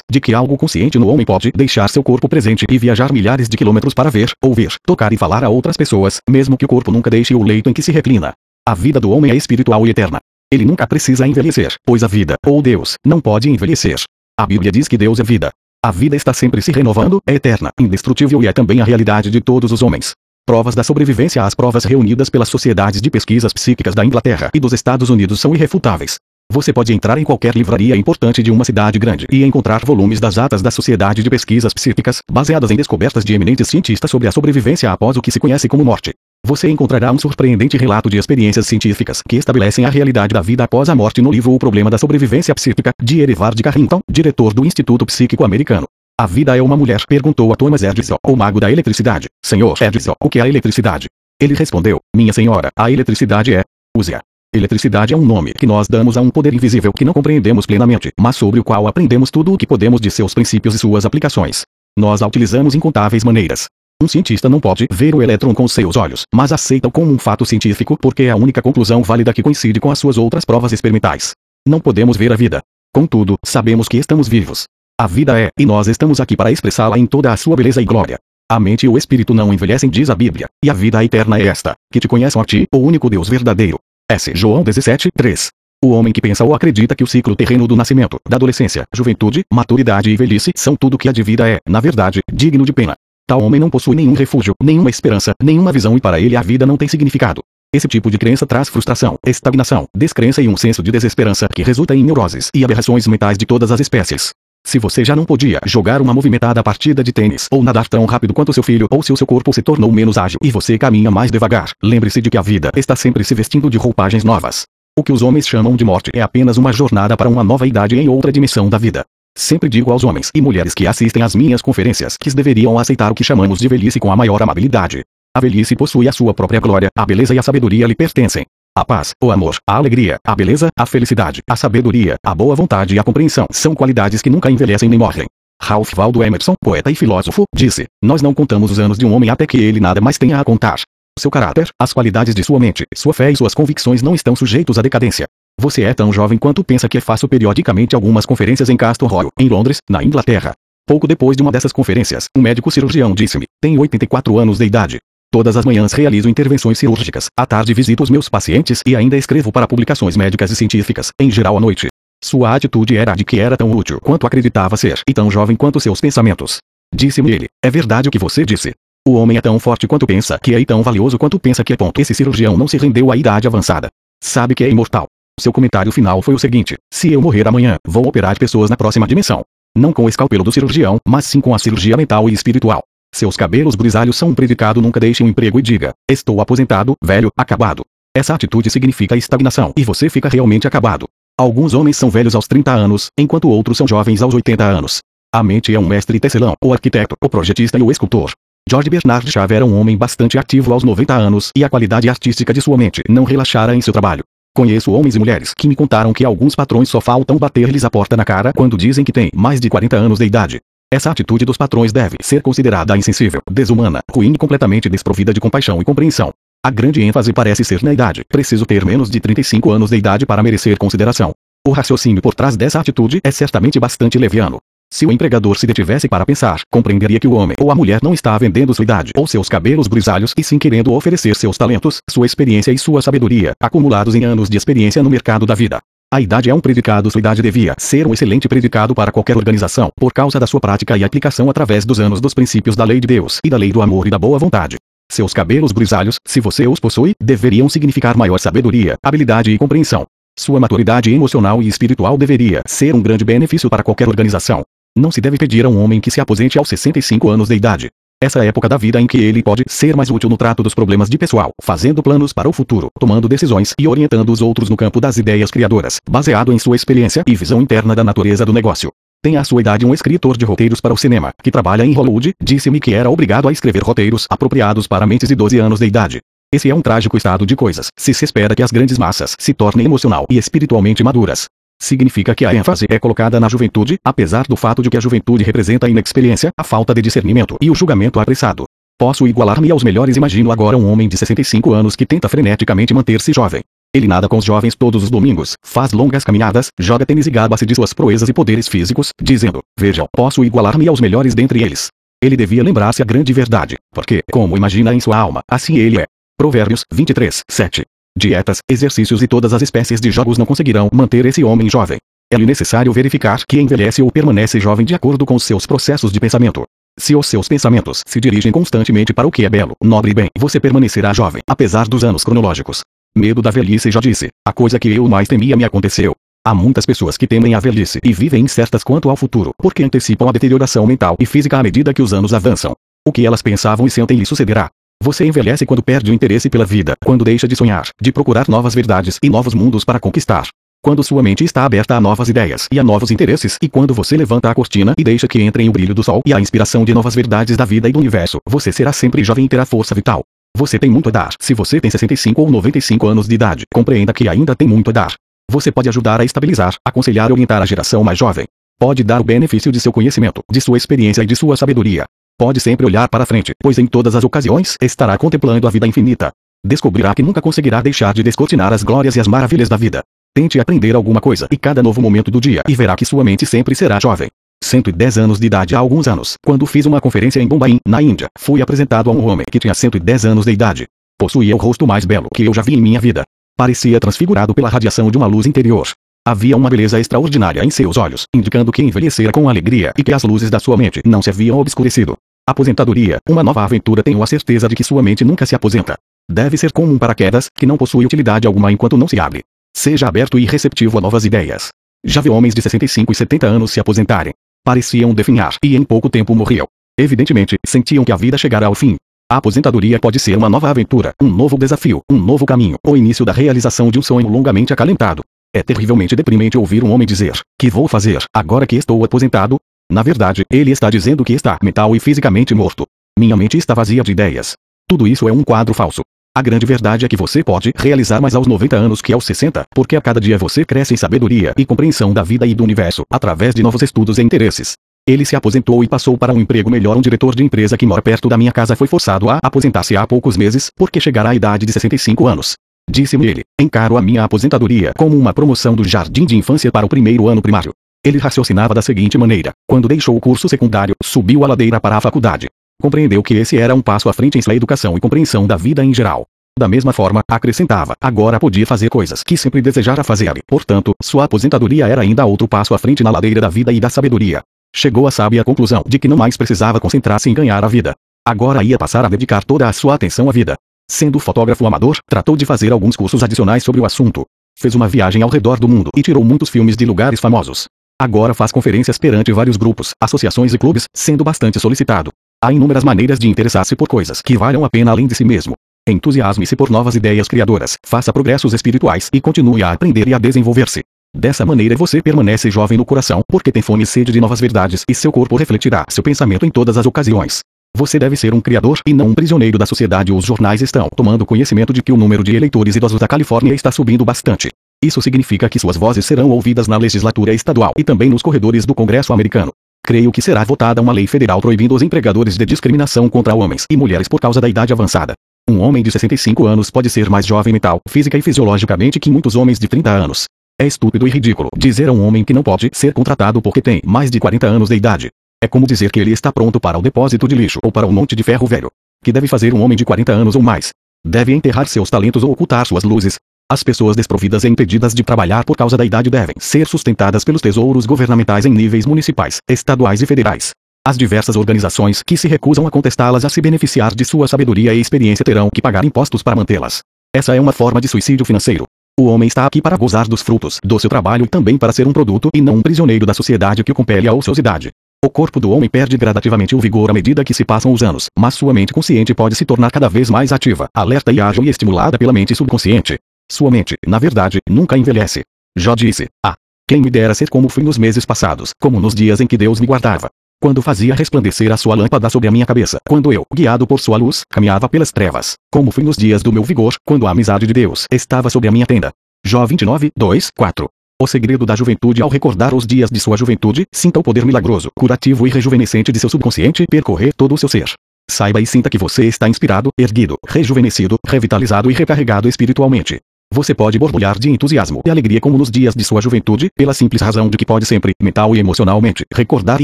de 0.09 0.21
que 0.21 0.33
algo 0.33 0.55
consciente 0.55 0.97
no 0.97 1.09
homem 1.09 1.25
pode 1.25 1.51
deixar 1.51 1.89
seu 1.89 2.01
corpo 2.01 2.29
presente 2.29 2.63
e 2.71 2.77
viajar 2.77 3.11
milhares 3.11 3.49
de 3.49 3.57
quilômetros 3.57 3.93
para 3.93 4.09
ver, 4.09 4.31
ouvir, 4.41 4.73
tocar 4.85 5.11
e 5.11 5.17
falar 5.17 5.43
a 5.43 5.49
outras 5.49 5.75
pessoas, 5.75 6.19
mesmo 6.29 6.55
que 6.55 6.63
o 6.63 6.67
corpo 6.67 6.93
nunca 6.93 7.09
deixe 7.09 7.35
o 7.35 7.43
leito 7.43 7.69
em 7.69 7.73
que 7.73 7.81
se 7.81 7.91
reclina. 7.91 8.31
A 8.65 8.73
vida 8.73 9.01
do 9.01 9.11
homem 9.11 9.31
é 9.31 9.35
espiritual 9.35 9.85
e 9.85 9.89
eterna. 9.89 10.19
Ele 10.49 10.63
nunca 10.63 10.87
precisa 10.87 11.27
envelhecer, 11.27 11.75
pois 11.85 12.05
a 12.05 12.07
vida, 12.07 12.35
ou 12.45 12.61
Deus, 12.61 12.95
não 13.05 13.19
pode 13.19 13.49
envelhecer. 13.49 13.99
A 14.39 14.45
Bíblia 14.45 14.71
diz 14.71 14.87
que 14.87 14.97
Deus 14.97 15.19
é 15.19 15.23
vida. 15.23 15.51
A 15.83 15.91
vida 15.91 16.15
está 16.15 16.31
sempre 16.31 16.61
se 16.61 16.71
renovando, 16.71 17.19
é 17.27 17.33
eterna, 17.33 17.71
indestrutível 17.79 18.41
e 18.43 18.47
é 18.47 18.53
também 18.53 18.81
a 18.81 18.85
realidade 18.85 19.31
de 19.31 19.41
todos 19.41 19.71
os 19.71 19.81
homens. 19.81 20.13
Provas 20.45 20.73
da 20.73 20.83
sobrevivência 20.83 21.43
às 21.43 21.53
provas 21.53 21.85
reunidas 21.85 22.29
pelas 22.29 22.49
sociedades 22.49 23.01
de 23.01 23.09
pesquisas 23.09 23.53
psíquicas 23.53 23.93
da 23.93 24.03
Inglaterra 24.03 24.49
e 24.53 24.59
dos 24.59 24.73
Estados 24.73 25.09
Unidos 25.09 25.39
são 25.39 25.53
irrefutáveis. 25.53 26.15
Você 26.51 26.73
pode 26.73 26.91
entrar 26.91 27.17
em 27.17 27.23
qualquer 27.23 27.55
livraria 27.55 27.95
importante 27.95 28.43
de 28.43 28.51
uma 28.51 28.65
cidade 28.65 28.99
grande 28.99 29.25
e 29.31 29.43
encontrar 29.45 29.85
volumes 29.85 30.19
das 30.19 30.37
atas 30.37 30.61
da 30.61 30.69
Sociedade 30.69 31.23
de 31.23 31.29
Pesquisas 31.29 31.73
Psíquicas, 31.73 32.21
baseadas 32.29 32.71
em 32.71 32.75
descobertas 32.75 33.23
de 33.23 33.33
eminentes 33.33 33.69
cientistas 33.69 34.11
sobre 34.11 34.27
a 34.27 34.31
sobrevivência 34.31 34.91
após 34.91 35.15
o 35.15 35.21
que 35.21 35.31
se 35.31 35.39
conhece 35.39 35.69
como 35.69 35.85
morte. 35.85 36.13
Você 36.45 36.69
encontrará 36.69 37.11
um 37.11 37.19
surpreendente 37.19 37.77
relato 37.77 38.09
de 38.09 38.17
experiências 38.17 38.65
científicas 38.65 39.21
que 39.21 39.37
estabelecem 39.37 39.85
a 39.85 39.89
realidade 39.89 40.33
da 40.33 40.41
vida 40.41 40.63
após 40.63 40.89
a 40.89 40.95
morte 40.95 41.21
no 41.21 41.31
livro 41.31 41.53
O 41.53 41.59
Problema 41.59 41.89
da 41.89 41.99
Sobrevivência 41.99 42.53
Psíquica, 42.55 42.91
de 43.01 43.21
Erivard 43.21 43.61
Carrington, 43.61 44.01
diretor 44.11 44.53
do 44.53 44.65
Instituto 44.65 45.05
Psíquico 45.05 45.45
Americano. 45.45 45.87
A 46.21 46.27
vida 46.27 46.55
é 46.55 46.61
uma 46.61 46.77
mulher? 46.77 47.03
Perguntou 47.07 47.51
a 47.51 47.55
Thomas 47.55 47.81
Edison, 47.81 48.15
o 48.23 48.35
mago 48.35 48.59
da 48.59 48.71
eletricidade. 48.71 49.27
Senhor 49.43 49.75
Edison, 49.81 50.13
o 50.21 50.29
que 50.29 50.37
é 50.37 50.43
a 50.43 50.47
eletricidade? 50.47 51.07
Ele 51.41 51.55
respondeu, 51.55 51.99
minha 52.15 52.31
senhora, 52.31 52.69
a 52.77 52.91
eletricidade 52.91 53.55
é. 53.55 53.63
Use-a. 53.97 54.21
Eletricidade 54.53 55.15
é 55.15 55.17
um 55.17 55.25
nome 55.25 55.51
que 55.53 55.65
nós 55.65 55.87
damos 55.87 56.17
a 56.17 56.21
um 56.21 56.29
poder 56.29 56.53
invisível 56.53 56.93
que 56.93 57.03
não 57.03 57.11
compreendemos 57.11 57.65
plenamente, 57.65 58.11
mas 58.19 58.35
sobre 58.35 58.59
o 58.59 58.63
qual 58.63 58.85
aprendemos 58.85 59.31
tudo 59.31 59.51
o 59.51 59.57
que 59.57 59.65
podemos 59.65 59.99
de 59.99 60.11
seus 60.11 60.31
princípios 60.31 60.75
e 60.75 60.77
suas 60.77 61.07
aplicações. 61.07 61.63
Nós 61.97 62.21
a 62.21 62.27
utilizamos 62.27 62.75
incontáveis 62.75 63.23
maneiras. 63.23 63.65
Um 63.99 64.07
cientista 64.07 64.47
não 64.47 64.59
pode 64.59 64.85
ver 64.91 65.15
o 65.15 65.23
elétron 65.23 65.55
com 65.55 65.67
seus 65.67 65.97
olhos, 65.97 66.21
mas 66.31 66.51
aceita-o 66.51 66.91
como 66.91 67.11
um 67.11 67.17
fato 67.17 67.47
científico 67.47 67.97
porque 67.99 68.23
é 68.25 68.29
a 68.29 68.35
única 68.35 68.61
conclusão 68.61 69.01
válida 69.01 69.33
que 69.33 69.41
coincide 69.41 69.79
com 69.79 69.89
as 69.89 69.97
suas 69.97 70.19
outras 70.19 70.45
provas 70.45 70.71
experimentais. 70.71 71.31
Não 71.67 71.79
podemos 71.79 72.15
ver 72.15 72.31
a 72.31 72.35
vida. 72.35 72.61
Contudo, 72.93 73.39
sabemos 73.43 73.87
que 73.87 73.97
estamos 73.97 74.27
vivos. 74.27 74.65
A 75.01 75.07
vida 75.07 75.41
é, 75.41 75.49
e 75.57 75.65
nós 75.65 75.87
estamos 75.87 76.19
aqui 76.19 76.37
para 76.37 76.51
expressá-la 76.51 76.95
em 76.95 77.07
toda 77.07 77.33
a 77.33 77.35
sua 77.35 77.55
beleza 77.55 77.81
e 77.81 77.85
glória. 77.85 78.19
A 78.47 78.59
mente 78.59 78.85
e 78.85 78.87
o 78.87 78.95
espírito 78.95 79.33
não 79.33 79.51
envelhecem, 79.51 79.89
diz 79.89 80.11
a 80.11 80.15
Bíblia, 80.15 80.45
e 80.63 80.69
a 80.69 80.73
vida 80.73 81.03
eterna 81.03 81.39
é 81.39 81.47
esta, 81.47 81.73
que 81.91 81.99
te 81.99 82.07
conheçam 82.07 82.39
a 82.39 82.45
ti, 82.45 82.67
o 82.71 82.77
único 82.77 83.09
Deus 83.09 83.27
verdadeiro. 83.27 83.79
S. 84.11 84.31
João 84.35 84.61
17, 84.61 85.09
3. 85.17 85.49
O 85.83 85.89
homem 85.89 86.13
que 86.13 86.21
pensa 86.21 86.43
ou 86.43 86.53
acredita 86.53 86.95
que 86.95 87.03
o 87.03 87.07
ciclo 87.07 87.35
terreno 87.35 87.67
do 87.67 87.75
nascimento, 87.75 88.19
da 88.29 88.35
adolescência, 88.35 88.83
juventude, 88.93 89.43
maturidade 89.51 90.11
e 90.11 90.15
velhice 90.15 90.51
são 90.55 90.75
tudo 90.75 90.99
que 90.99 91.09
a 91.09 91.11
de 91.11 91.23
vida 91.23 91.49
é, 91.49 91.57
na 91.67 91.79
verdade, 91.79 92.19
digno 92.31 92.63
de 92.63 92.71
pena. 92.71 92.93
Tal 93.25 93.41
homem 93.41 93.59
não 93.59 93.71
possui 93.71 93.95
nenhum 93.95 94.13
refúgio, 94.13 94.53
nenhuma 94.61 94.91
esperança, 94.91 95.33
nenhuma 95.41 95.71
visão 95.71 95.97
e 95.97 95.99
para 95.99 96.19
ele 96.19 96.35
a 96.35 96.43
vida 96.43 96.67
não 96.67 96.77
tem 96.77 96.87
significado. 96.87 97.41
Esse 97.73 97.87
tipo 97.87 98.11
de 98.11 98.19
crença 98.19 98.45
traz 98.45 98.69
frustração, 98.69 99.17
estagnação, 99.25 99.87
descrença 99.97 100.43
e 100.43 100.47
um 100.47 100.55
senso 100.55 100.83
de 100.83 100.91
desesperança 100.91 101.47
que 101.47 101.63
resulta 101.63 101.95
em 101.95 102.03
neuroses 102.03 102.51
e 102.53 102.63
aberrações 102.63 103.07
mentais 103.07 103.35
de 103.35 103.47
todas 103.47 103.71
as 103.71 103.79
espécies. 103.79 104.31
Se 104.71 104.79
você 104.79 105.03
já 105.03 105.15
não 105.15 105.25
podia 105.25 105.59
jogar 105.65 106.01
uma 106.01 106.13
movimentada 106.13 106.63
partida 106.63 107.03
de 107.03 107.11
tênis 107.11 107.45
ou 107.51 107.61
nadar 107.61 107.89
tão 107.89 108.05
rápido 108.05 108.33
quanto 108.33 108.53
seu 108.53 108.63
filho 108.63 108.87
ou 108.89 109.03
se 109.03 109.11
o 109.11 109.17
seu 109.17 109.27
corpo 109.27 109.51
se 109.51 109.61
tornou 109.61 109.91
menos 109.91 110.17
ágil 110.17 110.39
e 110.41 110.49
você 110.49 110.77
caminha 110.77 111.11
mais 111.11 111.29
devagar, 111.29 111.71
lembre-se 111.83 112.21
de 112.21 112.29
que 112.29 112.37
a 112.37 112.41
vida 112.41 112.71
está 112.75 112.95
sempre 112.95 113.21
se 113.25 113.35
vestindo 113.35 113.69
de 113.69 113.77
roupagens 113.77 114.23
novas. 114.23 114.63
O 114.97 115.03
que 115.03 115.11
os 115.11 115.21
homens 115.21 115.45
chamam 115.45 115.75
de 115.75 115.83
morte 115.83 116.09
é 116.13 116.21
apenas 116.21 116.57
uma 116.57 116.71
jornada 116.71 117.17
para 117.17 117.27
uma 117.27 117.43
nova 117.43 117.67
idade 117.67 117.99
em 117.99 118.07
outra 118.07 118.31
dimensão 118.31 118.69
da 118.69 118.77
vida. 118.77 119.03
Sempre 119.37 119.67
digo 119.67 119.91
aos 119.91 120.05
homens 120.05 120.29
e 120.33 120.41
mulheres 120.41 120.73
que 120.73 120.87
assistem 120.87 121.21
às 121.21 121.35
minhas 121.35 121.61
conferências 121.61 122.15
que 122.17 122.29
deveriam 122.33 122.79
aceitar 122.79 123.11
o 123.11 123.15
que 123.15 123.25
chamamos 123.25 123.59
de 123.59 123.67
velhice 123.67 123.99
com 123.99 124.09
a 124.09 124.15
maior 124.15 124.41
amabilidade. 124.41 125.03
A 125.35 125.41
velhice 125.41 125.75
possui 125.75 126.07
a 126.07 126.13
sua 126.13 126.33
própria 126.33 126.61
glória, 126.61 126.89
a 126.97 127.05
beleza 127.05 127.33
e 127.33 127.39
a 127.39 127.43
sabedoria 127.43 127.87
lhe 127.87 127.95
pertencem. 127.95 128.45
A 128.73 128.85
paz, 128.85 129.11
o 129.21 129.29
amor, 129.31 129.57
a 129.67 129.75
alegria, 129.75 130.17
a 130.25 130.33
beleza, 130.33 130.69
a 130.79 130.85
felicidade, 130.85 131.41
a 131.45 131.57
sabedoria, 131.57 132.15
a 132.25 132.33
boa 132.33 132.55
vontade 132.55 132.95
e 132.95 132.99
a 132.99 133.03
compreensão 133.03 133.45
são 133.51 133.75
qualidades 133.75 134.21
que 134.21 134.29
nunca 134.29 134.49
envelhecem 134.49 134.87
nem 134.87 134.97
morrem. 134.97 135.27
Ralph 135.61 135.93
Waldo 135.93 136.23
Emerson, 136.23 136.53
poeta 136.63 136.89
e 136.89 136.95
filósofo, 136.95 137.43
disse: 137.53 137.87
Nós 138.01 138.21
não 138.21 138.33
contamos 138.33 138.71
os 138.71 138.79
anos 138.79 138.97
de 138.97 139.05
um 139.05 139.13
homem 139.13 139.29
até 139.29 139.45
que 139.45 139.57
ele 139.57 139.81
nada 139.81 139.99
mais 139.99 140.17
tenha 140.17 140.39
a 140.39 140.43
contar. 140.45 140.79
Seu 141.19 141.29
caráter, 141.29 141.67
as 141.77 141.91
qualidades 141.91 142.33
de 142.33 142.45
sua 142.45 142.61
mente, 142.61 142.85
sua 142.95 143.13
fé 143.13 143.29
e 143.29 143.35
suas 143.35 143.53
convicções 143.53 144.01
não 144.01 144.15
estão 144.15 144.37
sujeitos 144.37 144.79
à 144.79 144.81
decadência. 144.81 145.25
Você 145.59 145.81
é 145.83 145.93
tão 145.93 146.13
jovem 146.13 146.37
quanto 146.37 146.63
pensa 146.63 146.87
que 146.87 146.97
é 146.97 147.01
faço 147.01 147.27
periodicamente 147.27 147.93
algumas 147.93 148.25
conferências 148.25 148.69
em 148.69 148.77
Castle 148.77 149.09
Royal, 149.09 149.31
em 149.37 149.49
Londres, 149.49 149.79
na 149.89 150.01
Inglaterra. 150.01 150.53
Pouco 150.87 151.07
depois 151.07 151.35
de 151.35 151.43
uma 151.43 151.51
dessas 151.51 151.73
conferências, 151.73 152.29
um 152.37 152.41
médico 152.41 152.71
cirurgião 152.71 153.13
disse-me: 153.13 153.47
Tenho 153.61 153.81
84 153.81 154.39
anos 154.39 154.59
de 154.59 154.65
idade. 154.65 154.99
Todas 155.33 155.55
as 155.55 155.63
manhãs 155.63 155.93
realizo 155.93 156.27
intervenções 156.27 156.77
cirúrgicas, 156.77 157.27
à 157.39 157.45
tarde 157.45 157.73
visito 157.73 158.03
os 158.03 158.09
meus 158.09 158.27
pacientes 158.27 158.81
e 158.85 158.97
ainda 158.97 159.15
escrevo 159.15 159.49
para 159.49 159.65
publicações 159.65 160.17
médicas 160.17 160.51
e 160.51 160.55
científicas, 160.57 161.09
em 161.17 161.31
geral 161.31 161.55
à 161.55 161.59
noite. 161.59 161.87
Sua 162.21 162.53
atitude 162.53 162.97
era 162.97 163.15
de 163.15 163.23
que 163.23 163.39
era 163.39 163.55
tão 163.55 163.71
útil 163.71 164.01
quanto 164.01 164.27
acreditava 164.27 164.75
ser 164.75 164.99
e 165.07 165.13
tão 165.13 165.31
jovem 165.31 165.55
quanto 165.55 165.79
seus 165.79 166.01
pensamentos. 166.01 166.57
Disse-me 166.93 167.31
ele: 167.31 167.47
É 167.63 167.71
verdade 167.71 168.09
o 168.09 168.11
que 168.11 168.19
você 168.19 168.45
disse. 168.45 168.73
O 169.07 169.13
homem 169.13 169.37
é 169.37 169.41
tão 169.41 169.57
forte 169.57 169.87
quanto 169.87 170.05
pensa 170.05 170.37
que 170.37 170.53
é 170.53 170.59
e 170.59 170.65
tão 170.65 170.83
valioso 170.83 171.17
quanto 171.17 171.39
pensa 171.39 171.63
que 171.63 171.71
é. 171.71 171.77
Ponto. 171.77 172.01
Esse 172.01 172.13
cirurgião 172.13 172.57
não 172.57 172.67
se 172.67 172.77
rendeu 172.77 173.09
à 173.09 173.15
idade 173.15 173.47
avançada. 173.47 173.87
Sabe 174.21 174.53
que 174.53 174.65
é 174.65 174.69
imortal. 174.69 175.07
Seu 175.39 175.53
comentário 175.53 175.93
final 175.93 176.21
foi 176.21 176.35
o 176.35 176.39
seguinte: 176.39 176.75
Se 176.93 177.09
eu 177.09 177.21
morrer 177.21 177.47
amanhã, 177.47 177.77
vou 177.87 178.05
operar 178.05 178.37
pessoas 178.37 178.69
na 178.69 178.75
próxima 178.75 179.07
dimensão. 179.07 179.43
Não 179.77 179.93
com 179.93 180.03
o 180.03 180.09
escalpelo 180.09 180.43
do 180.43 180.51
cirurgião, 180.51 180.97
mas 181.07 181.25
sim 181.25 181.39
com 181.39 181.55
a 181.55 181.59
cirurgia 181.59 181.95
mental 181.95 182.29
e 182.29 182.33
espiritual. 182.33 182.83
Seus 183.13 183.35
cabelos 183.35 183.75
grisalhos 183.75 184.15
são 184.15 184.29
um 184.29 184.33
predicado 184.33 184.81
nunca 184.81 184.99
deixe 184.99 185.23
um 185.23 185.27
emprego 185.27 185.59
e 185.59 185.61
diga: 185.61 185.93
Estou 186.09 186.41
aposentado, 186.41 186.95
velho, 187.03 187.31
acabado. 187.37 187.83
Essa 188.15 188.33
atitude 188.33 188.69
significa 188.69 189.15
estagnação 189.15 189.73
e 189.77 189.83
você 189.83 190.09
fica 190.09 190.29
realmente 190.29 190.67
acabado. 190.67 191.07
Alguns 191.37 191.73
homens 191.73 191.97
são 191.97 192.09
velhos 192.09 192.35
aos 192.35 192.47
30 192.47 192.71
anos, 192.71 193.07
enquanto 193.17 193.49
outros 193.49 193.77
são 193.77 193.87
jovens 193.87 194.21
aos 194.21 194.33
80 194.33 194.63
anos. 194.63 194.99
A 195.33 195.43
mente 195.43 195.73
é 195.73 195.79
um 195.79 195.87
mestre 195.87 196.19
tecelão, 196.19 196.55
o 196.63 196.73
arquiteto, 196.73 197.15
o 197.23 197.29
projetista 197.29 197.77
e 197.77 197.81
o 197.81 197.91
escultor. 197.91 198.31
George 198.69 198.89
Bernard 198.89 199.29
Shaw 199.29 199.47
era 199.49 199.65
um 199.65 199.79
homem 199.79 199.97
bastante 199.97 200.37
ativo 200.37 200.73
aos 200.73 200.83
90 200.83 201.13
anos 201.13 201.51
e 201.55 201.63
a 201.63 201.69
qualidade 201.69 202.09
artística 202.09 202.53
de 202.53 202.61
sua 202.61 202.77
mente 202.77 203.01
não 203.09 203.23
relaxara 203.23 203.75
em 203.75 203.81
seu 203.81 203.93
trabalho. 203.93 204.23
Conheço 204.55 204.91
homens 204.91 205.15
e 205.15 205.19
mulheres 205.19 205.53
que 205.57 205.67
me 205.67 205.75
contaram 205.75 206.11
que 206.11 206.25
alguns 206.25 206.55
patrões 206.55 206.89
só 206.89 206.99
faltam 206.99 207.37
bater-lhes 207.37 207.85
a 207.85 207.89
porta 207.89 208.17
na 208.17 208.25
cara 208.25 208.51
quando 208.53 208.77
dizem 208.77 209.05
que 209.05 209.13
têm 209.13 209.31
mais 209.33 209.59
de 209.59 209.69
40 209.69 209.95
anos 209.95 210.19
de 210.19 210.25
idade. 210.25 210.59
Essa 210.93 211.09
atitude 211.09 211.45
dos 211.45 211.55
patrões 211.55 211.93
deve 211.93 212.17
ser 212.21 212.41
considerada 212.41 212.97
insensível, 212.97 213.41
desumana, 213.49 214.01
ruim 214.11 214.33
e 214.33 214.37
completamente 214.37 214.89
desprovida 214.89 215.33
de 215.33 215.39
compaixão 215.39 215.81
e 215.81 215.85
compreensão. 215.85 216.33
A 216.61 216.69
grande 216.69 217.01
ênfase 217.01 217.31
parece 217.31 217.63
ser 217.63 217.81
na 217.81 217.93
idade. 217.93 218.25
Preciso 218.27 218.65
ter 218.65 218.83
menos 218.83 219.09
de 219.09 219.21
35 219.21 219.71
anos 219.71 219.89
de 219.89 219.95
idade 219.95 220.25
para 220.25 220.43
merecer 220.43 220.77
consideração. 220.77 221.31
O 221.65 221.71
raciocínio 221.71 222.21
por 222.21 222.35
trás 222.35 222.57
dessa 222.57 222.77
atitude 222.77 223.21
é 223.23 223.31
certamente 223.31 223.79
bastante 223.79 224.17
leviano. 224.17 224.57
Se 224.93 225.05
o 225.05 225.11
empregador 225.13 225.57
se 225.57 225.65
detivesse 225.65 226.09
para 226.09 226.25
pensar, 226.25 226.59
compreenderia 226.69 227.21
que 227.21 227.27
o 227.27 227.31
homem 227.31 227.55
ou 227.57 227.71
a 227.71 227.75
mulher 227.75 228.01
não 228.03 228.13
está 228.13 228.37
vendendo 228.37 228.73
sua 228.73 228.83
idade 228.83 229.13
ou 229.15 229.25
seus 229.25 229.47
cabelos 229.47 229.87
grisalhos 229.87 230.33
e 230.37 230.43
sim 230.43 230.59
querendo 230.59 230.91
oferecer 230.91 231.37
seus 231.37 231.57
talentos, 231.57 231.99
sua 232.09 232.25
experiência 232.25 232.73
e 232.73 232.77
sua 232.77 233.01
sabedoria, 233.01 233.53
acumulados 233.61 234.13
em 234.13 234.25
anos 234.25 234.49
de 234.49 234.57
experiência 234.57 235.01
no 235.01 235.09
mercado 235.09 235.45
da 235.45 235.55
vida. 235.55 235.79
A 236.13 236.19
idade 236.19 236.49
é 236.49 236.53
um 236.53 236.59
predicado. 236.59 237.09
Sua 237.09 237.19
idade 237.19 237.41
devia 237.41 237.73
ser 237.77 238.05
um 238.05 238.13
excelente 238.13 238.45
predicado 238.45 238.93
para 238.93 239.13
qualquer 239.13 239.37
organização, 239.37 239.89
por 239.95 240.11
causa 240.11 240.37
da 240.37 240.45
sua 240.45 240.59
prática 240.59 240.97
e 240.97 241.05
aplicação 241.05 241.49
através 241.49 241.85
dos 241.85 242.01
anos 242.01 242.19
dos 242.19 242.33
princípios 242.33 242.75
da 242.75 242.83
lei 242.83 242.99
de 242.99 243.07
Deus 243.07 243.39
e 243.45 243.49
da 243.49 243.55
lei 243.55 243.71
do 243.71 243.81
amor 243.81 244.07
e 244.07 244.09
da 244.09 244.19
boa 244.19 244.37
vontade. 244.37 244.75
Seus 245.09 245.33
cabelos 245.33 245.71
grisalhos, 245.71 246.17
se 246.27 246.41
você 246.41 246.67
os 246.67 246.81
possui, 246.81 247.13
deveriam 247.23 247.69
significar 247.69 248.17
maior 248.17 248.37
sabedoria, 248.39 248.95
habilidade 249.01 249.51
e 249.51 249.57
compreensão. 249.57 250.05
Sua 250.37 250.59
maturidade 250.59 251.13
emocional 251.13 251.61
e 251.61 251.69
espiritual 251.69 252.17
deveria 252.17 252.61
ser 252.67 252.93
um 252.93 253.01
grande 253.01 253.23
benefício 253.23 253.69
para 253.69 253.81
qualquer 253.81 254.09
organização. 254.09 254.63
Não 254.93 255.11
se 255.11 255.21
deve 255.21 255.37
pedir 255.37 255.65
a 255.65 255.69
um 255.69 255.81
homem 255.81 256.01
que 256.01 256.11
se 256.11 256.19
aposente 256.19 256.57
aos 256.57 256.67
65 256.67 257.29
anos 257.29 257.47
de 257.47 257.55
idade. 257.55 257.89
Essa 258.23 258.45
época 258.45 258.69
da 258.69 258.77
vida 258.77 259.01
em 259.01 259.07
que 259.07 259.17
ele 259.17 259.41
pode 259.41 259.63
ser 259.67 259.95
mais 259.95 260.11
útil 260.11 260.29
no 260.29 260.37
trato 260.37 260.61
dos 260.61 260.75
problemas 260.75 261.09
de 261.09 261.17
pessoal, 261.17 261.49
fazendo 261.59 262.03
planos 262.03 262.31
para 262.31 262.47
o 262.47 262.53
futuro, 262.53 262.91
tomando 262.99 263.27
decisões 263.27 263.73
e 263.79 263.87
orientando 263.87 264.29
os 264.29 264.43
outros 264.43 264.69
no 264.69 264.77
campo 264.77 265.01
das 265.01 265.17
ideias 265.17 265.49
criadoras, 265.49 265.99
baseado 266.07 266.53
em 266.53 266.59
sua 266.59 266.75
experiência 266.75 267.23
e 267.25 267.35
visão 267.35 267.59
interna 267.59 267.95
da 267.95 268.03
natureza 268.03 268.45
do 268.45 268.53
negócio. 268.53 268.91
Tem 269.23 269.37
à 269.37 269.43
sua 269.43 269.61
idade 269.61 269.87
um 269.87 269.93
escritor 269.93 270.37
de 270.37 270.45
roteiros 270.45 270.79
para 270.79 270.93
o 270.93 270.97
cinema, 270.97 271.31
que 271.41 271.49
trabalha 271.49 271.83
em 271.83 271.93
Hollywood, 271.93 272.35
disse-me 272.39 272.79
que 272.79 272.93
era 272.93 273.09
obrigado 273.09 273.47
a 273.47 273.51
escrever 273.51 273.81
roteiros 273.81 274.27
apropriados 274.29 274.85
para 274.85 275.07
mentes 275.07 275.27
de 275.27 275.33
12 275.33 275.57
anos 275.57 275.79
de 275.79 275.87
idade. 275.87 276.19
Esse 276.53 276.69
é 276.69 276.75
um 276.75 276.81
trágico 276.81 277.17
estado 277.17 277.43
de 277.43 277.55
coisas, 277.55 277.87
se 277.97 278.13
se 278.13 278.23
espera 278.23 278.53
que 278.53 278.61
as 278.61 278.71
grandes 278.71 278.99
massas 278.99 279.33
se 279.39 279.51
tornem 279.51 279.87
emocional 279.87 280.27
e 280.29 280.37
espiritualmente 280.37 281.03
maduras. 281.03 281.47
Significa 281.81 282.35
que 282.35 282.45
a 282.45 282.53
ênfase 282.53 282.85
é 282.87 282.99
colocada 282.99 283.39
na 283.39 283.49
juventude, 283.49 283.97
apesar 284.05 284.45
do 284.47 284.55
fato 284.55 284.83
de 284.83 284.89
que 284.89 284.97
a 284.97 284.99
juventude 284.99 285.43
representa 285.43 285.87
a 285.87 285.89
inexperiência, 285.89 286.51
a 286.55 286.63
falta 286.63 286.93
de 286.93 287.01
discernimento 287.01 287.57
e 287.59 287.71
o 287.71 287.75
julgamento 287.75 288.19
apressado. 288.19 288.65
Posso 288.99 289.27
igualar-me 289.27 289.71
aos 289.71 289.83
melhores. 289.83 290.15
Imagino 290.15 290.51
agora 290.51 290.77
um 290.77 290.87
homem 290.87 291.09
de 291.09 291.17
65 291.17 291.73
anos 291.73 291.95
que 291.95 292.05
tenta 292.05 292.29
freneticamente 292.29 292.93
manter-se 292.93 293.33
jovem. 293.33 293.61
Ele 293.95 294.07
nada 294.07 294.29
com 294.29 294.37
os 294.37 294.45
jovens 294.45 294.75
todos 294.75 295.03
os 295.03 295.09
domingos, 295.09 295.55
faz 295.65 295.91
longas 295.91 296.23
caminhadas, 296.23 296.67
joga 296.79 297.03
tênis 297.03 297.25
e 297.25 297.31
gaba-se 297.31 297.65
de 297.65 297.73
suas 297.73 297.93
proezas 297.93 298.29
e 298.29 298.33
poderes 298.33 298.67
físicos, 298.67 299.09
dizendo: 299.19 299.59
Vejam, 299.77 300.05
posso 300.15 300.45
igualar-me 300.45 300.87
aos 300.87 301.01
melhores 301.01 301.33
dentre 301.33 301.63
eles. 301.63 301.87
Ele 302.23 302.37
devia 302.37 302.63
lembrar-se 302.63 303.01
a 303.01 303.05
grande 303.05 303.33
verdade, 303.33 303.75
porque, 303.91 304.21
como 304.31 304.55
imagina 304.55 304.93
em 304.93 304.99
sua 304.99 305.17
alma, 305.17 305.41
assim 305.49 305.77
ele 305.77 305.99
é. 305.99 306.05
Provérbios 306.37 306.85
23, 306.93 307.41
7. 307.49 307.85
Dietas, 308.17 308.59
exercícios 308.69 309.23
e 309.23 309.27
todas 309.27 309.53
as 309.53 309.61
espécies 309.61 310.01
de 310.01 310.11
jogos 310.11 310.37
não 310.37 310.45
conseguirão 310.45 310.89
manter 310.93 311.25
esse 311.25 311.43
homem 311.43 311.69
jovem. 311.69 311.97
É-lhe 312.31 312.45
necessário 312.45 312.91
verificar 312.91 313.41
que 313.47 313.59
envelhece 313.59 314.01
ou 314.01 314.11
permanece 314.11 314.59
jovem 314.59 314.85
de 314.85 314.93
acordo 314.93 315.25
com 315.25 315.35
os 315.35 315.43
seus 315.43 315.65
processos 315.65 316.11
de 316.11 316.19
pensamento. 316.19 316.63
Se 316.99 317.15
os 317.15 317.27
seus 317.27 317.47
pensamentos 317.47 318.01
se 318.05 318.19
dirigem 318.19 318.51
constantemente 318.51 319.13
para 319.13 319.27
o 319.27 319.31
que 319.31 319.45
é 319.45 319.49
belo, 319.49 319.75
nobre 319.81 320.11
e 320.11 320.13
bem, 320.13 320.27
você 320.37 320.59
permanecerá 320.59 321.13
jovem, 321.13 321.41
apesar 321.47 321.87
dos 321.87 322.03
anos 322.03 322.23
cronológicos. 322.23 322.81
Medo 323.15 323.41
da 323.41 323.49
velhice 323.49 323.89
já 323.89 323.99
disse. 323.99 324.29
A 324.45 324.51
coisa 324.53 324.77
que 324.77 324.89
eu 324.89 325.07
mais 325.07 325.27
temia 325.27 325.55
me 325.55 325.63
aconteceu. 325.63 326.13
Há 326.45 326.53
muitas 326.53 326.85
pessoas 326.85 327.17
que 327.17 327.27
temem 327.27 327.53
a 327.53 327.59
velhice 327.59 327.99
e 328.03 328.11
vivem 328.11 328.43
incertas 328.43 328.83
quanto 328.83 329.09
ao 329.09 329.15
futuro, 329.15 329.51
porque 329.57 329.83
antecipam 329.83 330.27
a 330.27 330.31
deterioração 330.31 330.85
mental 330.85 331.15
e 331.19 331.25
física 331.25 331.57
à 331.57 331.63
medida 331.63 331.93
que 331.93 332.01
os 332.01 332.13
anos 332.13 332.33
avançam. 332.33 332.73
O 333.07 333.11
que 333.11 333.25
elas 333.25 333.41
pensavam 333.41 333.85
e 333.85 333.89
sentem 333.89 334.17
lhe 334.17 334.25
sucederá. 334.25 334.69
Você 335.03 335.25
envelhece 335.25 335.65
quando 335.65 335.81
perde 335.81 336.11
o 336.11 336.13
interesse 336.13 336.47
pela 336.47 336.63
vida, 336.63 336.93
quando 337.03 337.25
deixa 337.25 337.47
de 337.47 337.55
sonhar, 337.55 337.89
de 337.99 338.11
procurar 338.11 338.47
novas 338.47 338.75
verdades 338.75 339.17
e 339.23 339.31
novos 339.31 339.55
mundos 339.55 339.83
para 339.83 339.99
conquistar. 339.99 340.47
Quando 340.79 341.03
sua 341.03 341.23
mente 341.23 341.43
está 341.43 341.65
aberta 341.65 341.95
a 341.95 341.99
novas 341.99 342.29
ideias 342.29 342.67
e 342.71 342.79
a 342.79 342.83
novos 342.83 343.09
interesses, 343.09 343.57
e 343.63 343.67
quando 343.67 343.95
você 343.95 344.15
levanta 344.15 344.51
a 344.51 344.53
cortina 344.53 344.93
e 344.95 345.03
deixa 345.03 345.27
que 345.27 345.41
entrem 345.41 345.67
o 345.67 345.71
brilho 345.71 345.95
do 345.95 346.03
sol 346.03 346.21
e 346.23 346.31
a 346.31 346.39
inspiração 346.39 346.85
de 346.85 346.93
novas 346.93 347.15
verdades 347.15 347.57
da 347.57 347.65
vida 347.65 347.89
e 347.89 347.91
do 347.91 347.97
universo, 347.97 348.37
você 348.47 348.71
será 348.71 348.93
sempre 348.93 349.23
jovem 349.23 349.45
e 349.45 349.49
terá 349.49 349.65
força 349.65 349.95
vital. 349.95 350.21
Você 350.55 350.77
tem 350.77 350.91
muito 350.91 351.09
a 351.09 351.11
dar. 351.11 351.33
Se 351.39 351.55
você 351.55 351.81
tem 351.81 351.89
65 351.89 352.39
ou 352.39 352.51
95 352.51 353.07
anos 353.07 353.27
de 353.27 353.33
idade, 353.33 353.63
compreenda 353.73 354.13
que 354.13 354.29
ainda 354.29 354.55
tem 354.55 354.67
muito 354.67 354.91
a 354.91 354.93
dar. 354.93 355.13
Você 355.49 355.71
pode 355.71 355.89
ajudar 355.89 356.21
a 356.21 356.23
estabilizar, 356.23 356.75
aconselhar 356.85 357.31
e 357.31 357.33
orientar 357.33 357.59
a 357.59 357.65
geração 357.65 358.03
mais 358.03 358.19
jovem. 358.19 358.45
Pode 358.79 359.03
dar 359.03 359.19
o 359.19 359.23
benefício 359.23 359.71
de 359.71 359.79
seu 359.79 359.91
conhecimento, 359.91 360.43
de 360.51 360.61
sua 360.61 360.77
experiência 360.77 361.23
e 361.23 361.25
de 361.25 361.35
sua 361.35 361.57
sabedoria. 361.57 362.05
Pode 362.41 362.59
sempre 362.59 362.87
olhar 362.87 363.07
para 363.07 363.23
frente, 363.23 363.53
pois 363.61 363.77
em 363.77 363.85
todas 363.85 364.15
as 364.15 364.23
ocasiões 364.23 364.75
estará 364.81 365.15
contemplando 365.15 365.67
a 365.67 365.69
vida 365.69 365.85
infinita. 365.85 366.31
Descobrirá 366.65 367.13
que 367.13 367.21
nunca 367.21 367.39
conseguirá 367.39 367.83
deixar 367.83 368.15
de 368.15 368.23
descortinar 368.23 368.73
as 368.73 368.81
glórias 368.81 369.15
e 369.15 369.19
as 369.19 369.27
maravilhas 369.27 369.69
da 369.69 369.77
vida. 369.77 370.01
Tente 370.33 370.59
aprender 370.59 370.95
alguma 370.95 371.21
coisa 371.21 371.47
e 371.51 371.55
cada 371.55 371.83
novo 371.83 372.01
momento 372.01 372.31
do 372.31 372.41
dia 372.41 372.63
e 372.67 372.73
verá 372.73 372.95
que 372.95 373.05
sua 373.05 373.23
mente 373.23 373.45
sempre 373.45 373.75
será 373.75 373.99
jovem. 373.99 374.27
110 374.63 375.19
anos 375.19 375.39
de 375.39 375.45
idade 375.45 375.75
há 375.75 375.77
alguns 375.77 376.07
anos, 376.07 376.33
quando 376.43 376.65
fiz 376.65 376.87
uma 376.87 376.99
conferência 376.99 377.39
em 377.39 377.47
Bombay, 377.47 377.77
na 377.87 378.01
Índia, 378.01 378.27
fui 378.39 378.59
apresentado 378.59 379.11
a 379.11 379.13
um 379.13 379.23
homem 379.23 379.45
que 379.51 379.59
tinha 379.59 379.75
110 379.75 380.25
anos 380.25 380.45
de 380.45 380.51
idade. 380.51 380.87
Possuía 381.19 381.55
o 381.55 381.59
rosto 381.59 381.85
mais 381.85 382.05
belo 382.05 382.27
que 382.33 382.45
eu 382.45 382.53
já 382.55 382.63
vi 382.63 382.73
em 382.73 382.81
minha 382.81 382.99
vida. 382.99 383.21
Parecia 383.55 383.99
transfigurado 383.99 384.55
pela 384.55 384.67
radiação 384.67 385.11
de 385.11 385.17
uma 385.19 385.27
luz 385.27 385.45
interior. 385.45 385.89
Havia 386.27 386.57
uma 386.57 386.71
beleza 386.71 386.99
extraordinária 386.99 387.63
em 387.63 387.69
seus 387.69 387.97
olhos, 387.97 388.25
indicando 388.33 388.71
que 388.71 388.81
envelhecera 388.81 389.31
com 389.31 389.47
alegria 389.47 389.93
e 389.95 390.03
que 390.03 390.11
as 390.11 390.23
luzes 390.23 390.49
da 390.49 390.59
sua 390.59 390.75
mente 390.75 391.01
não 391.05 391.21
se 391.21 391.29
haviam 391.29 391.59
obscurecido. 391.59 392.17
Aposentadoria, 392.47 393.19
uma 393.29 393.43
nova 393.43 393.63
aventura. 393.63 394.03
Tenho 394.03 394.21
a 394.21 394.27
certeza 394.27 394.67
de 394.67 394.75
que 394.75 394.83
sua 394.83 395.03
mente 395.03 395.23
nunca 395.23 395.45
se 395.45 395.55
aposenta. 395.55 395.95
Deve 396.29 396.57
ser 396.57 396.71
como 396.71 396.91
um 396.91 396.97
paraquedas, 396.97 397.49
que 397.55 397.65
não 397.65 397.77
possui 397.77 398.05
utilidade 398.05 398.47
alguma 398.47 398.71
enquanto 398.71 398.97
não 398.97 399.07
se 399.07 399.19
abre. 399.19 399.41
Seja 399.75 400.07
aberto 400.07 400.39
e 400.39 400.45
receptivo 400.45 400.97
a 400.97 401.01
novas 401.01 401.23
ideias. 401.23 401.69
Já 402.03 402.19
vi 402.19 402.29
homens 402.29 402.53
de 402.53 402.61
65 402.61 403.11
e 403.11 403.15
70 403.15 403.47
anos 403.47 403.71
se 403.71 403.79
aposentarem. 403.79 404.33
Pareciam 404.63 405.13
definhar 405.13 405.55
e 405.63 405.75
em 405.75 405.83
pouco 405.83 406.09
tempo 406.09 406.35
morriam. 406.35 406.67
Evidentemente, 406.97 407.57
sentiam 407.65 408.03
que 408.03 408.11
a 408.11 408.17
vida 408.17 408.37
chegara 408.37 408.65
ao 408.65 408.75
fim. 408.75 408.95
A 409.31 409.37
aposentadoria 409.37 409.99
pode 409.99 410.19
ser 410.19 410.37
uma 410.37 410.49
nova 410.49 410.69
aventura, 410.69 411.13
um 411.21 411.29
novo 411.29 411.57
desafio, 411.57 412.01
um 412.11 412.17
novo 412.17 412.45
caminho, 412.45 412.75
o 412.85 412.97
início 412.97 413.23
da 413.23 413.31
realização 413.31 413.89
de 413.89 413.97
um 413.97 414.01
sonho 414.01 414.27
longamente 414.27 414.73
acalentado. 414.73 415.23
É 415.53 415.63
terrivelmente 415.63 416.15
deprimente 416.15 416.57
ouvir 416.57 416.83
um 416.83 416.91
homem 416.91 417.07
dizer: 417.07 417.39
Que 417.57 417.69
vou 417.69 417.87
fazer, 417.87 418.23
agora 418.33 418.67
que 418.67 418.75
estou 418.75 419.03
aposentado? 419.03 419.57
Na 419.91 420.01
verdade, 420.01 420.45
ele 420.49 420.71
está 420.71 420.89
dizendo 420.89 421.21
que 421.21 421.33
está 421.33 421.57
mental 421.61 421.93
e 421.93 421.99
fisicamente 421.99 422.55
morto. 422.55 422.85
Minha 423.19 423.35
mente 423.35 423.57
está 423.57 423.73
vazia 423.73 424.01
de 424.01 424.13
ideias. 424.13 424.53
Tudo 424.87 425.05
isso 425.05 425.27
é 425.27 425.33
um 425.33 425.43
quadro 425.43 425.73
falso. 425.73 426.01
A 426.33 426.41
grande 426.41 426.65
verdade 426.65 427.03
é 427.03 427.09
que 427.09 427.17
você 427.17 427.43
pode 427.43 427.73
realizar 427.75 428.21
mais 428.21 428.33
aos 428.33 428.47
90 428.47 428.73
anos 428.77 429.01
que 429.01 429.11
aos 429.11 429.25
60, 429.25 429.65
porque 429.75 429.97
a 429.97 430.01
cada 430.01 430.21
dia 430.21 430.37
você 430.37 430.63
cresce 430.63 430.93
em 430.93 430.97
sabedoria 430.97 431.53
e 431.57 431.65
compreensão 431.65 432.13
da 432.13 432.23
vida 432.23 432.47
e 432.47 432.55
do 432.55 432.63
universo, 432.63 433.03
através 433.11 433.53
de 433.53 433.61
novos 433.61 433.81
estudos 433.81 434.17
e 434.17 434.21
interesses. 434.21 434.75
Ele 435.05 435.25
se 435.25 435.35
aposentou 435.35 435.83
e 435.83 435.89
passou 435.89 436.17
para 436.17 436.33
um 436.33 436.39
emprego 436.39 436.69
melhor. 436.69 436.95
Um 436.95 437.01
diretor 437.01 437.35
de 437.35 437.43
empresa 437.43 437.77
que 437.77 437.85
mora 437.85 438.01
perto 438.01 438.29
da 438.29 438.37
minha 438.37 438.53
casa 438.53 438.77
foi 438.77 438.87
forçado 438.87 439.29
a 439.29 439.39
aposentar-se 439.43 439.97
há 439.97 440.07
poucos 440.07 440.37
meses, 440.37 440.69
porque 440.73 441.01
chegará 441.01 441.31
à 441.31 441.35
idade 441.35 441.65
de 441.65 441.73
65 441.73 442.27
anos. 442.27 442.53
Disse-me 442.89 443.27
ele: 443.27 443.43
Encaro 443.59 443.97
a 443.97 444.01
minha 444.01 444.23
aposentadoria 444.23 444.93
como 444.97 445.17
uma 445.17 445.33
promoção 445.33 445.75
do 445.75 445.83
jardim 445.83 446.25
de 446.25 446.37
infância 446.37 446.71
para 446.71 446.85
o 446.85 446.89
primeiro 446.89 447.27
ano 447.27 447.41
primário. 447.41 447.73
Ele 448.03 448.17
raciocinava 448.17 448.73
da 448.73 448.81
seguinte 448.81 449.17
maneira: 449.17 449.51
quando 449.67 449.87
deixou 449.87 450.15
o 450.15 450.19
curso 450.19 450.49
secundário, 450.49 450.95
subiu 451.03 451.43
a 451.43 451.47
ladeira 451.47 451.79
para 451.79 451.97
a 451.97 452.01
faculdade. 452.01 452.47
Compreendeu 452.81 453.21
que 453.21 453.35
esse 453.35 453.57
era 453.57 453.75
um 453.75 453.81
passo 453.81 454.09
à 454.09 454.13
frente 454.13 454.39
em 454.39 454.41
sua 454.41 454.55
educação 454.55 454.97
e 454.97 454.99
compreensão 454.99 455.45
da 455.45 455.55
vida 455.55 455.85
em 455.85 455.93
geral. 455.93 456.25
Da 456.57 456.67
mesma 456.67 456.91
forma, 456.91 457.21
acrescentava, 457.29 457.93
agora 458.01 458.39
podia 458.39 458.65
fazer 458.65 458.89
coisas 458.89 459.23
que 459.23 459.37
sempre 459.37 459.61
desejara 459.61 460.03
fazer 460.03 460.33
portanto, 460.47 460.93
sua 461.01 461.23
aposentadoria 461.23 461.87
era 461.87 462.01
ainda 462.01 462.25
outro 462.25 462.47
passo 462.47 462.73
à 462.73 462.77
frente 462.77 463.03
na 463.03 463.11
ladeira 463.11 463.39
da 463.39 463.49
vida 463.49 463.71
e 463.71 463.79
da 463.79 463.89
sabedoria. 463.89 464.41
Chegou 464.75 465.07
à 465.07 465.11
sábia 465.11 465.43
conclusão 465.43 465.83
de 465.87 465.99
que 465.99 466.07
não 466.07 466.17
mais 466.17 466.35
precisava 466.35 466.79
concentrar-se 466.79 467.29
em 467.29 467.33
ganhar 467.33 467.63
a 467.63 467.67
vida. 467.67 467.93
Agora 468.25 468.63
ia 468.63 468.77
passar 468.77 469.05
a 469.05 469.09
dedicar 469.09 469.43
toda 469.43 469.67
a 469.67 469.73
sua 469.73 469.95
atenção 469.95 470.27
à 470.27 470.31
vida. 470.31 470.55
Sendo 470.89 471.19
fotógrafo 471.19 471.65
amador, 471.65 471.97
tratou 472.09 472.35
de 472.35 472.45
fazer 472.45 472.71
alguns 472.71 472.95
cursos 472.95 473.23
adicionais 473.23 473.63
sobre 473.63 473.79
o 473.79 473.85
assunto. 473.85 474.25
Fez 474.57 474.75
uma 474.75 474.87
viagem 474.87 475.21
ao 475.21 475.29
redor 475.29 475.59
do 475.59 475.67
mundo 475.67 475.89
e 475.95 476.01
tirou 476.01 476.23
muitos 476.23 476.49
filmes 476.49 476.75
de 476.75 476.85
lugares 476.85 477.19
famosos. 477.19 477.67
Agora 478.01 478.33
faz 478.33 478.51
conferências 478.51 478.97
perante 478.97 479.31
vários 479.31 479.57
grupos, 479.57 479.91
associações 480.01 480.55
e 480.55 480.57
clubes, 480.57 480.85
sendo 480.91 481.23
bastante 481.23 481.59
solicitado. 481.59 482.09
Há 482.43 482.51
inúmeras 482.51 482.83
maneiras 482.83 483.19
de 483.19 483.29
interessar-se 483.29 483.75
por 483.75 483.87
coisas 483.87 484.23
que 484.23 484.35
valham 484.35 484.65
a 484.65 484.69
pena 484.71 484.89
além 484.89 485.05
de 485.05 485.13
si 485.13 485.23
mesmo. 485.23 485.53
Entusiasme-se 485.87 486.55
por 486.55 486.71
novas 486.71 486.95
ideias 486.95 487.27
criadoras, 487.27 487.77
faça 487.85 488.11
progressos 488.11 488.55
espirituais 488.55 489.07
e 489.13 489.21
continue 489.21 489.61
a 489.61 489.71
aprender 489.71 490.07
e 490.07 490.15
a 490.15 490.17
desenvolver-se. 490.17 490.81
Dessa 491.15 491.45
maneira 491.45 491.75
você 491.75 492.01
permanece 492.01 492.49
jovem 492.49 492.75
no 492.75 492.85
coração, 492.85 493.21
porque 493.27 493.51
tem 493.51 493.61
fome 493.61 493.83
e 493.83 493.85
sede 493.85 494.11
de 494.11 494.19
novas 494.19 494.39
verdades 494.39 494.83
e 494.89 494.95
seu 494.95 495.11
corpo 495.11 495.35
refletirá 495.35 495.85
seu 495.87 496.01
pensamento 496.01 496.43
em 496.43 496.49
todas 496.49 496.77
as 496.77 496.87
ocasiões. 496.87 497.41
Você 497.77 497.99
deve 497.99 498.15
ser 498.15 498.33
um 498.33 498.41
criador 498.41 498.79
e 498.83 498.95
não 498.95 499.09
um 499.09 499.13
prisioneiro 499.13 499.59
da 499.59 499.67
sociedade. 499.67 500.11
Os 500.11 500.25
jornais 500.25 500.63
estão 500.63 500.89
tomando 500.95 501.23
conhecimento 501.23 501.71
de 501.71 501.83
que 501.83 501.91
o 501.91 501.97
número 501.97 502.23
de 502.23 502.35
eleitores 502.35 502.75
idosos 502.75 502.99
da 502.99 503.07
Califórnia 503.07 503.53
está 503.53 503.71
subindo 503.71 504.03
bastante. 504.03 504.49
Isso 504.83 504.99
significa 504.99 505.47
que 505.47 505.59
suas 505.59 505.77
vozes 505.77 506.03
serão 506.05 506.29
ouvidas 506.31 506.67
na 506.67 506.75
legislatura 506.75 507.33
estadual 507.33 507.71
e 507.77 507.83
também 507.83 508.09
nos 508.09 508.23
corredores 508.23 508.65
do 508.65 508.73
Congresso 508.73 509.13
americano. 509.13 509.51
Creio 509.85 510.11
que 510.11 510.23
será 510.23 510.43
votada 510.43 510.81
uma 510.81 510.91
lei 510.91 511.05
federal 511.05 511.39
proibindo 511.39 511.75
os 511.75 511.83
empregadores 511.83 512.35
de 512.35 512.45
discriminação 512.45 513.07
contra 513.07 513.35
homens 513.35 513.65
e 513.69 513.77
mulheres 513.77 514.07
por 514.07 514.19
causa 514.19 514.41
da 514.41 514.49
idade 514.49 514.73
avançada. 514.73 515.13
Um 515.47 515.59
homem 515.59 515.83
de 515.83 515.91
65 515.91 516.47
anos 516.47 516.71
pode 516.71 516.89
ser 516.89 517.09
mais 517.09 517.27
jovem 517.27 517.53
mental, 517.53 517.79
física 517.87 518.17
e 518.17 518.21
fisiologicamente 518.23 518.99
que 518.99 519.11
muitos 519.11 519.35
homens 519.35 519.59
de 519.59 519.67
30 519.67 519.89
anos. 519.89 520.25
É 520.59 520.65
estúpido 520.65 521.07
e 521.07 521.11
ridículo 521.11 521.49
dizer 521.55 521.87
a 521.87 521.91
um 521.91 522.03
homem 522.03 522.23
que 522.23 522.33
não 522.33 522.41
pode 522.41 522.71
ser 522.73 522.91
contratado 522.91 523.39
porque 523.39 523.61
tem 523.61 523.81
mais 523.85 524.09
de 524.09 524.19
40 524.19 524.47
anos 524.47 524.69
de 524.69 524.75
idade. 524.75 525.09
É 525.43 525.47
como 525.47 525.67
dizer 525.67 525.91
que 525.91 525.99
ele 525.99 526.11
está 526.11 526.31
pronto 526.31 526.59
para 526.59 526.77
o 526.77 526.81
depósito 526.81 527.27
de 527.27 527.35
lixo 527.35 527.59
ou 527.63 527.71
para 527.71 527.85
um 527.85 527.91
monte 527.91 528.15
de 528.15 528.23
ferro 528.23 528.47
velho. 528.47 528.69
Que 529.03 529.11
deve 529.11 529.27
fazer 529.27 529.53
um 529.53 529.61
homem 529.61 529.75
de 529.75 529.85
40 529.85 530.11
anos 530.11 530.35
ou 530.35 530.41
mais? 530.41 530.69
Deve 531.05 531.33
enterrar 531.33 531.67
seus 531.67 531.89
talentos 531.89 532.23
ou 532.23 532.31
ocultar 532.31 532.65
suas 532.65 532.83
luzes. 532.83 533.15
As 533.51 533.63
pessoas 533.63 533.97
desprovidas 533.97 534.45
e 534.45 534.47
impedidas 534.47 534.93
de 534.93 535.03
trabalhar 535.03 535.43
por 535.43 535.57
causa 535.57 535.75
da 535.75 535.83
idade 535.83 536.09
devem 536.09 536.33
ser 536.39 536.65
sustentadas 536.65 537.25
pelos 537.25 537.41
tesouros 537.41 537.85
governamentais 537.85 538.45
em 538.45 538.49
níveis 538.49 538.85
municipais, 538.85 539.39
estaduais 539.45 540.01
e 540.01 540.05
federais. 540.05 540.51
As 540.87 540.97
diversas 540.97 541.35
organizações 541.35 542.01
que 542.01 542.15
se 542.15 542.29
recusam 542.29 542.65
a 542.65 542.71
contestá-las 542.71 543.25
a 543.25 543.29
se 543.29 543.41
beneficiar 543.41 543.93
de 543.93 544.05
sua 544.05 544.25
sabedoria 544.29 544.73
e 544.73 544.79
experiência 544.79 545.25
terão 545.25 545.49
que 545.53 545.61
pagar 545.61 545.83
impostos 545.83 546.23
para 546.23 546.33
mantê-las. 546.33 546.79
Essa 547.13 547.35
é 547.35 547.41
uma 547.41 547.51
forma 547.51 547.81
de 547.81 547.89
suicídio 547.89 548.25
financeiro. 548.25 548.63
O 548.97 549.07
homem 549.07 549.27
está 549.27 549.45
aqui 549.45 549.61
para 549.61 549.75
gozar 549.75 550.07
dos 550.07 550.21
frutos 550.21 550.57
do 550.63 550.79
seu 550.79 550.89
trabalho 550.89 551.25
e 551.25 551.27
também 551.27 551.57
para 551.57 551.73
ser 551.73 551.85
um 551.85 551.91
produto 551.91 552.29
e 552.33 552.39
não 552.39 552.55
um 552.55 552.61
prisioneiro 552.61 553.05
da 553.05 553.13
sociedade 553.13 553.65
que 553.65 553.71
o 553.73 553.75
compele 553.75 554.07
à 554.07 554.13
ociosidade. 554.13 554.69
O 555.03 555.09
corpo 555.09 555.41
do 555.41 555.51
homem 555.51 555.69
perde 555.69 555.97
gradativamente 555.97 556.55
o 556.55 556.59
vigor 556.61 556.89
à 556.89 556.93
medida 556.93 557.21
que 557.21 557.33
se 557.33 557.43
passam 557.43 557.73
os 557.73 557.83
anos, 557.83 558.05
mas 558.17 558.33
sua 558.33 558.53
mente 558.53 558.71
consciente 558.71 559.13
pode 559.13 559.35
se 559.35 559.43
tornar 559.43 559.71
cada 559.71 559.89
vez 559.89 560.09
mais 560.09 560.31
ativa, 560.31 560.69
alerta 560.73 561.11
e 561.11 561.19
ágil 561.19 561.43
e 561.43 561.49
estimulada 561.49 561.97
pela 561.97 562.13
mente 562.13 562.33
subconsciente. 562.33 562.97
Sua 563.31 563.49
mente, 563.49 563.77
na 563.87 563.97
verdade, 563.97 564.39
nunca 564.49 564.77
envelhece. 564.77 565.21
Já 565.57 565.73
disse, 565.73 566.09
ah, 566.21 566.35
quem 566.67 566.81
me 566.81 566.91
dera 566.91 567.15
ser 567.15 567.29
como 567.29 567.47
fui 567.47 567.63
nos 567.63 567.77
meses 567.77 568.05
passados, 568.05 568.51
como 568.59 568.77
nos 568.77 568.93
dias 568.93 569.21
em 569.21 569.25
que 569.25 569.37
Deus 569.37 569.57
me 569.57 569.65
guardava. 569.65 570.09
Quando 570.41 570.61
fazia 570.61 570.93
resplandecer 570.93 571.49
a 571.49 571.55
sua 571.55 571.73
lâmpada 571.73 572.09
sobre 572.09 572.27
a 572.27 572.31
minha 572.31 572.45
cabeça, 572.45 572.79
quando 572.85 573.13
eu, 573.13 573.25
guiado 573.33 573.65
por 573.65 573.79
sua 573.79 573.95
luz, 573.95 574.23
caminhava 574.29 574.67
pelas 574.67 574.91
trevas, 574.91 575.35
como 575.49 575.71
fui 575.71 575.81
nos 575.81 575.95
dias 575.95 576.21
do 576.21 576.33
meu 576.33 576.43
vigor, 576.43 576.75
quando 576.85 577.07
a 577.07 577.11
amizade 577.11 577.47
de 577.47 577.53
Deus 577.53 577.85
estava 577.89 578.29
sobre 578.29 578.49
a 578.49 578.51
minha 578.51 578.65
tenda. 578.65 578.91
Jó 579.25 579.45
29, 579.45 579.91
2, 579.95 580.29
4. 580.37 580.69
O 581.01 581.07
segredo 581.07 581.45
da 581.45 581.55
juventude 581.55 582.01
ao 582.01 582.09
recordar 582.09 582.53
os 582.53 582.67
dias 582.67 582.89
de 582.91 582.99
sua 582.99 583.15
juventude, 583.15 583.65
sinta 583.71 583.97
o 583.97 584.03
poder 584.03 584.25
milagroso, 584.25 584.69
curativo 584.75 585.25
e 585.25 585.29
rejuvenescente 585.29 585.89
de 585.89 585.99
seu 586.01 586.09
subconsciente 586.09 586.65
percorrer 586.69 587.13
todo 587.13 587.33
o 587.33 587.37
seu 587.37 587.47
ser. 587.47 587.71
Saiba 588.09 588.41
e 588.41 588.45
sinta 588.45 588.69
que 588.69 588.77
você 588.77 589.05
está 589.05 589.29
inspirado, 589.29 589.69
erguido, 589.79 590.17
rejuvenescido, 590.27 590.97
revitalizado 591.07 591.71
e 591.71 591.73
recarregado 591.73 592.27
espiritualmente. 592.27 592.99
Você 593.33 593.55
pode 593.55 593.79
borbulhar 593.79 594.19
de 594.19 594.29
entusiasmo 594.29 594.81
e 594.85 594.89
alegria 594.89 595.21
como 595.21 595.37
nos 595.37 595.49
dias 595.49 595.73
de 595.73 595.85
sua 595.85 596.01
juventude, 596.01 596.49
pela 596.53 596.73
simples 596.73 597.01
razão 597.01 597.29
de 597.29 597.37
que 597.37 597.45
pode 597.45 597.65
sempre, 597.65 597.93
mental 598.03 598.35
e 598.35 598.39
emocionalmente, 598.39 599.05
recordar 599.13 599.61
e 599.61 599.63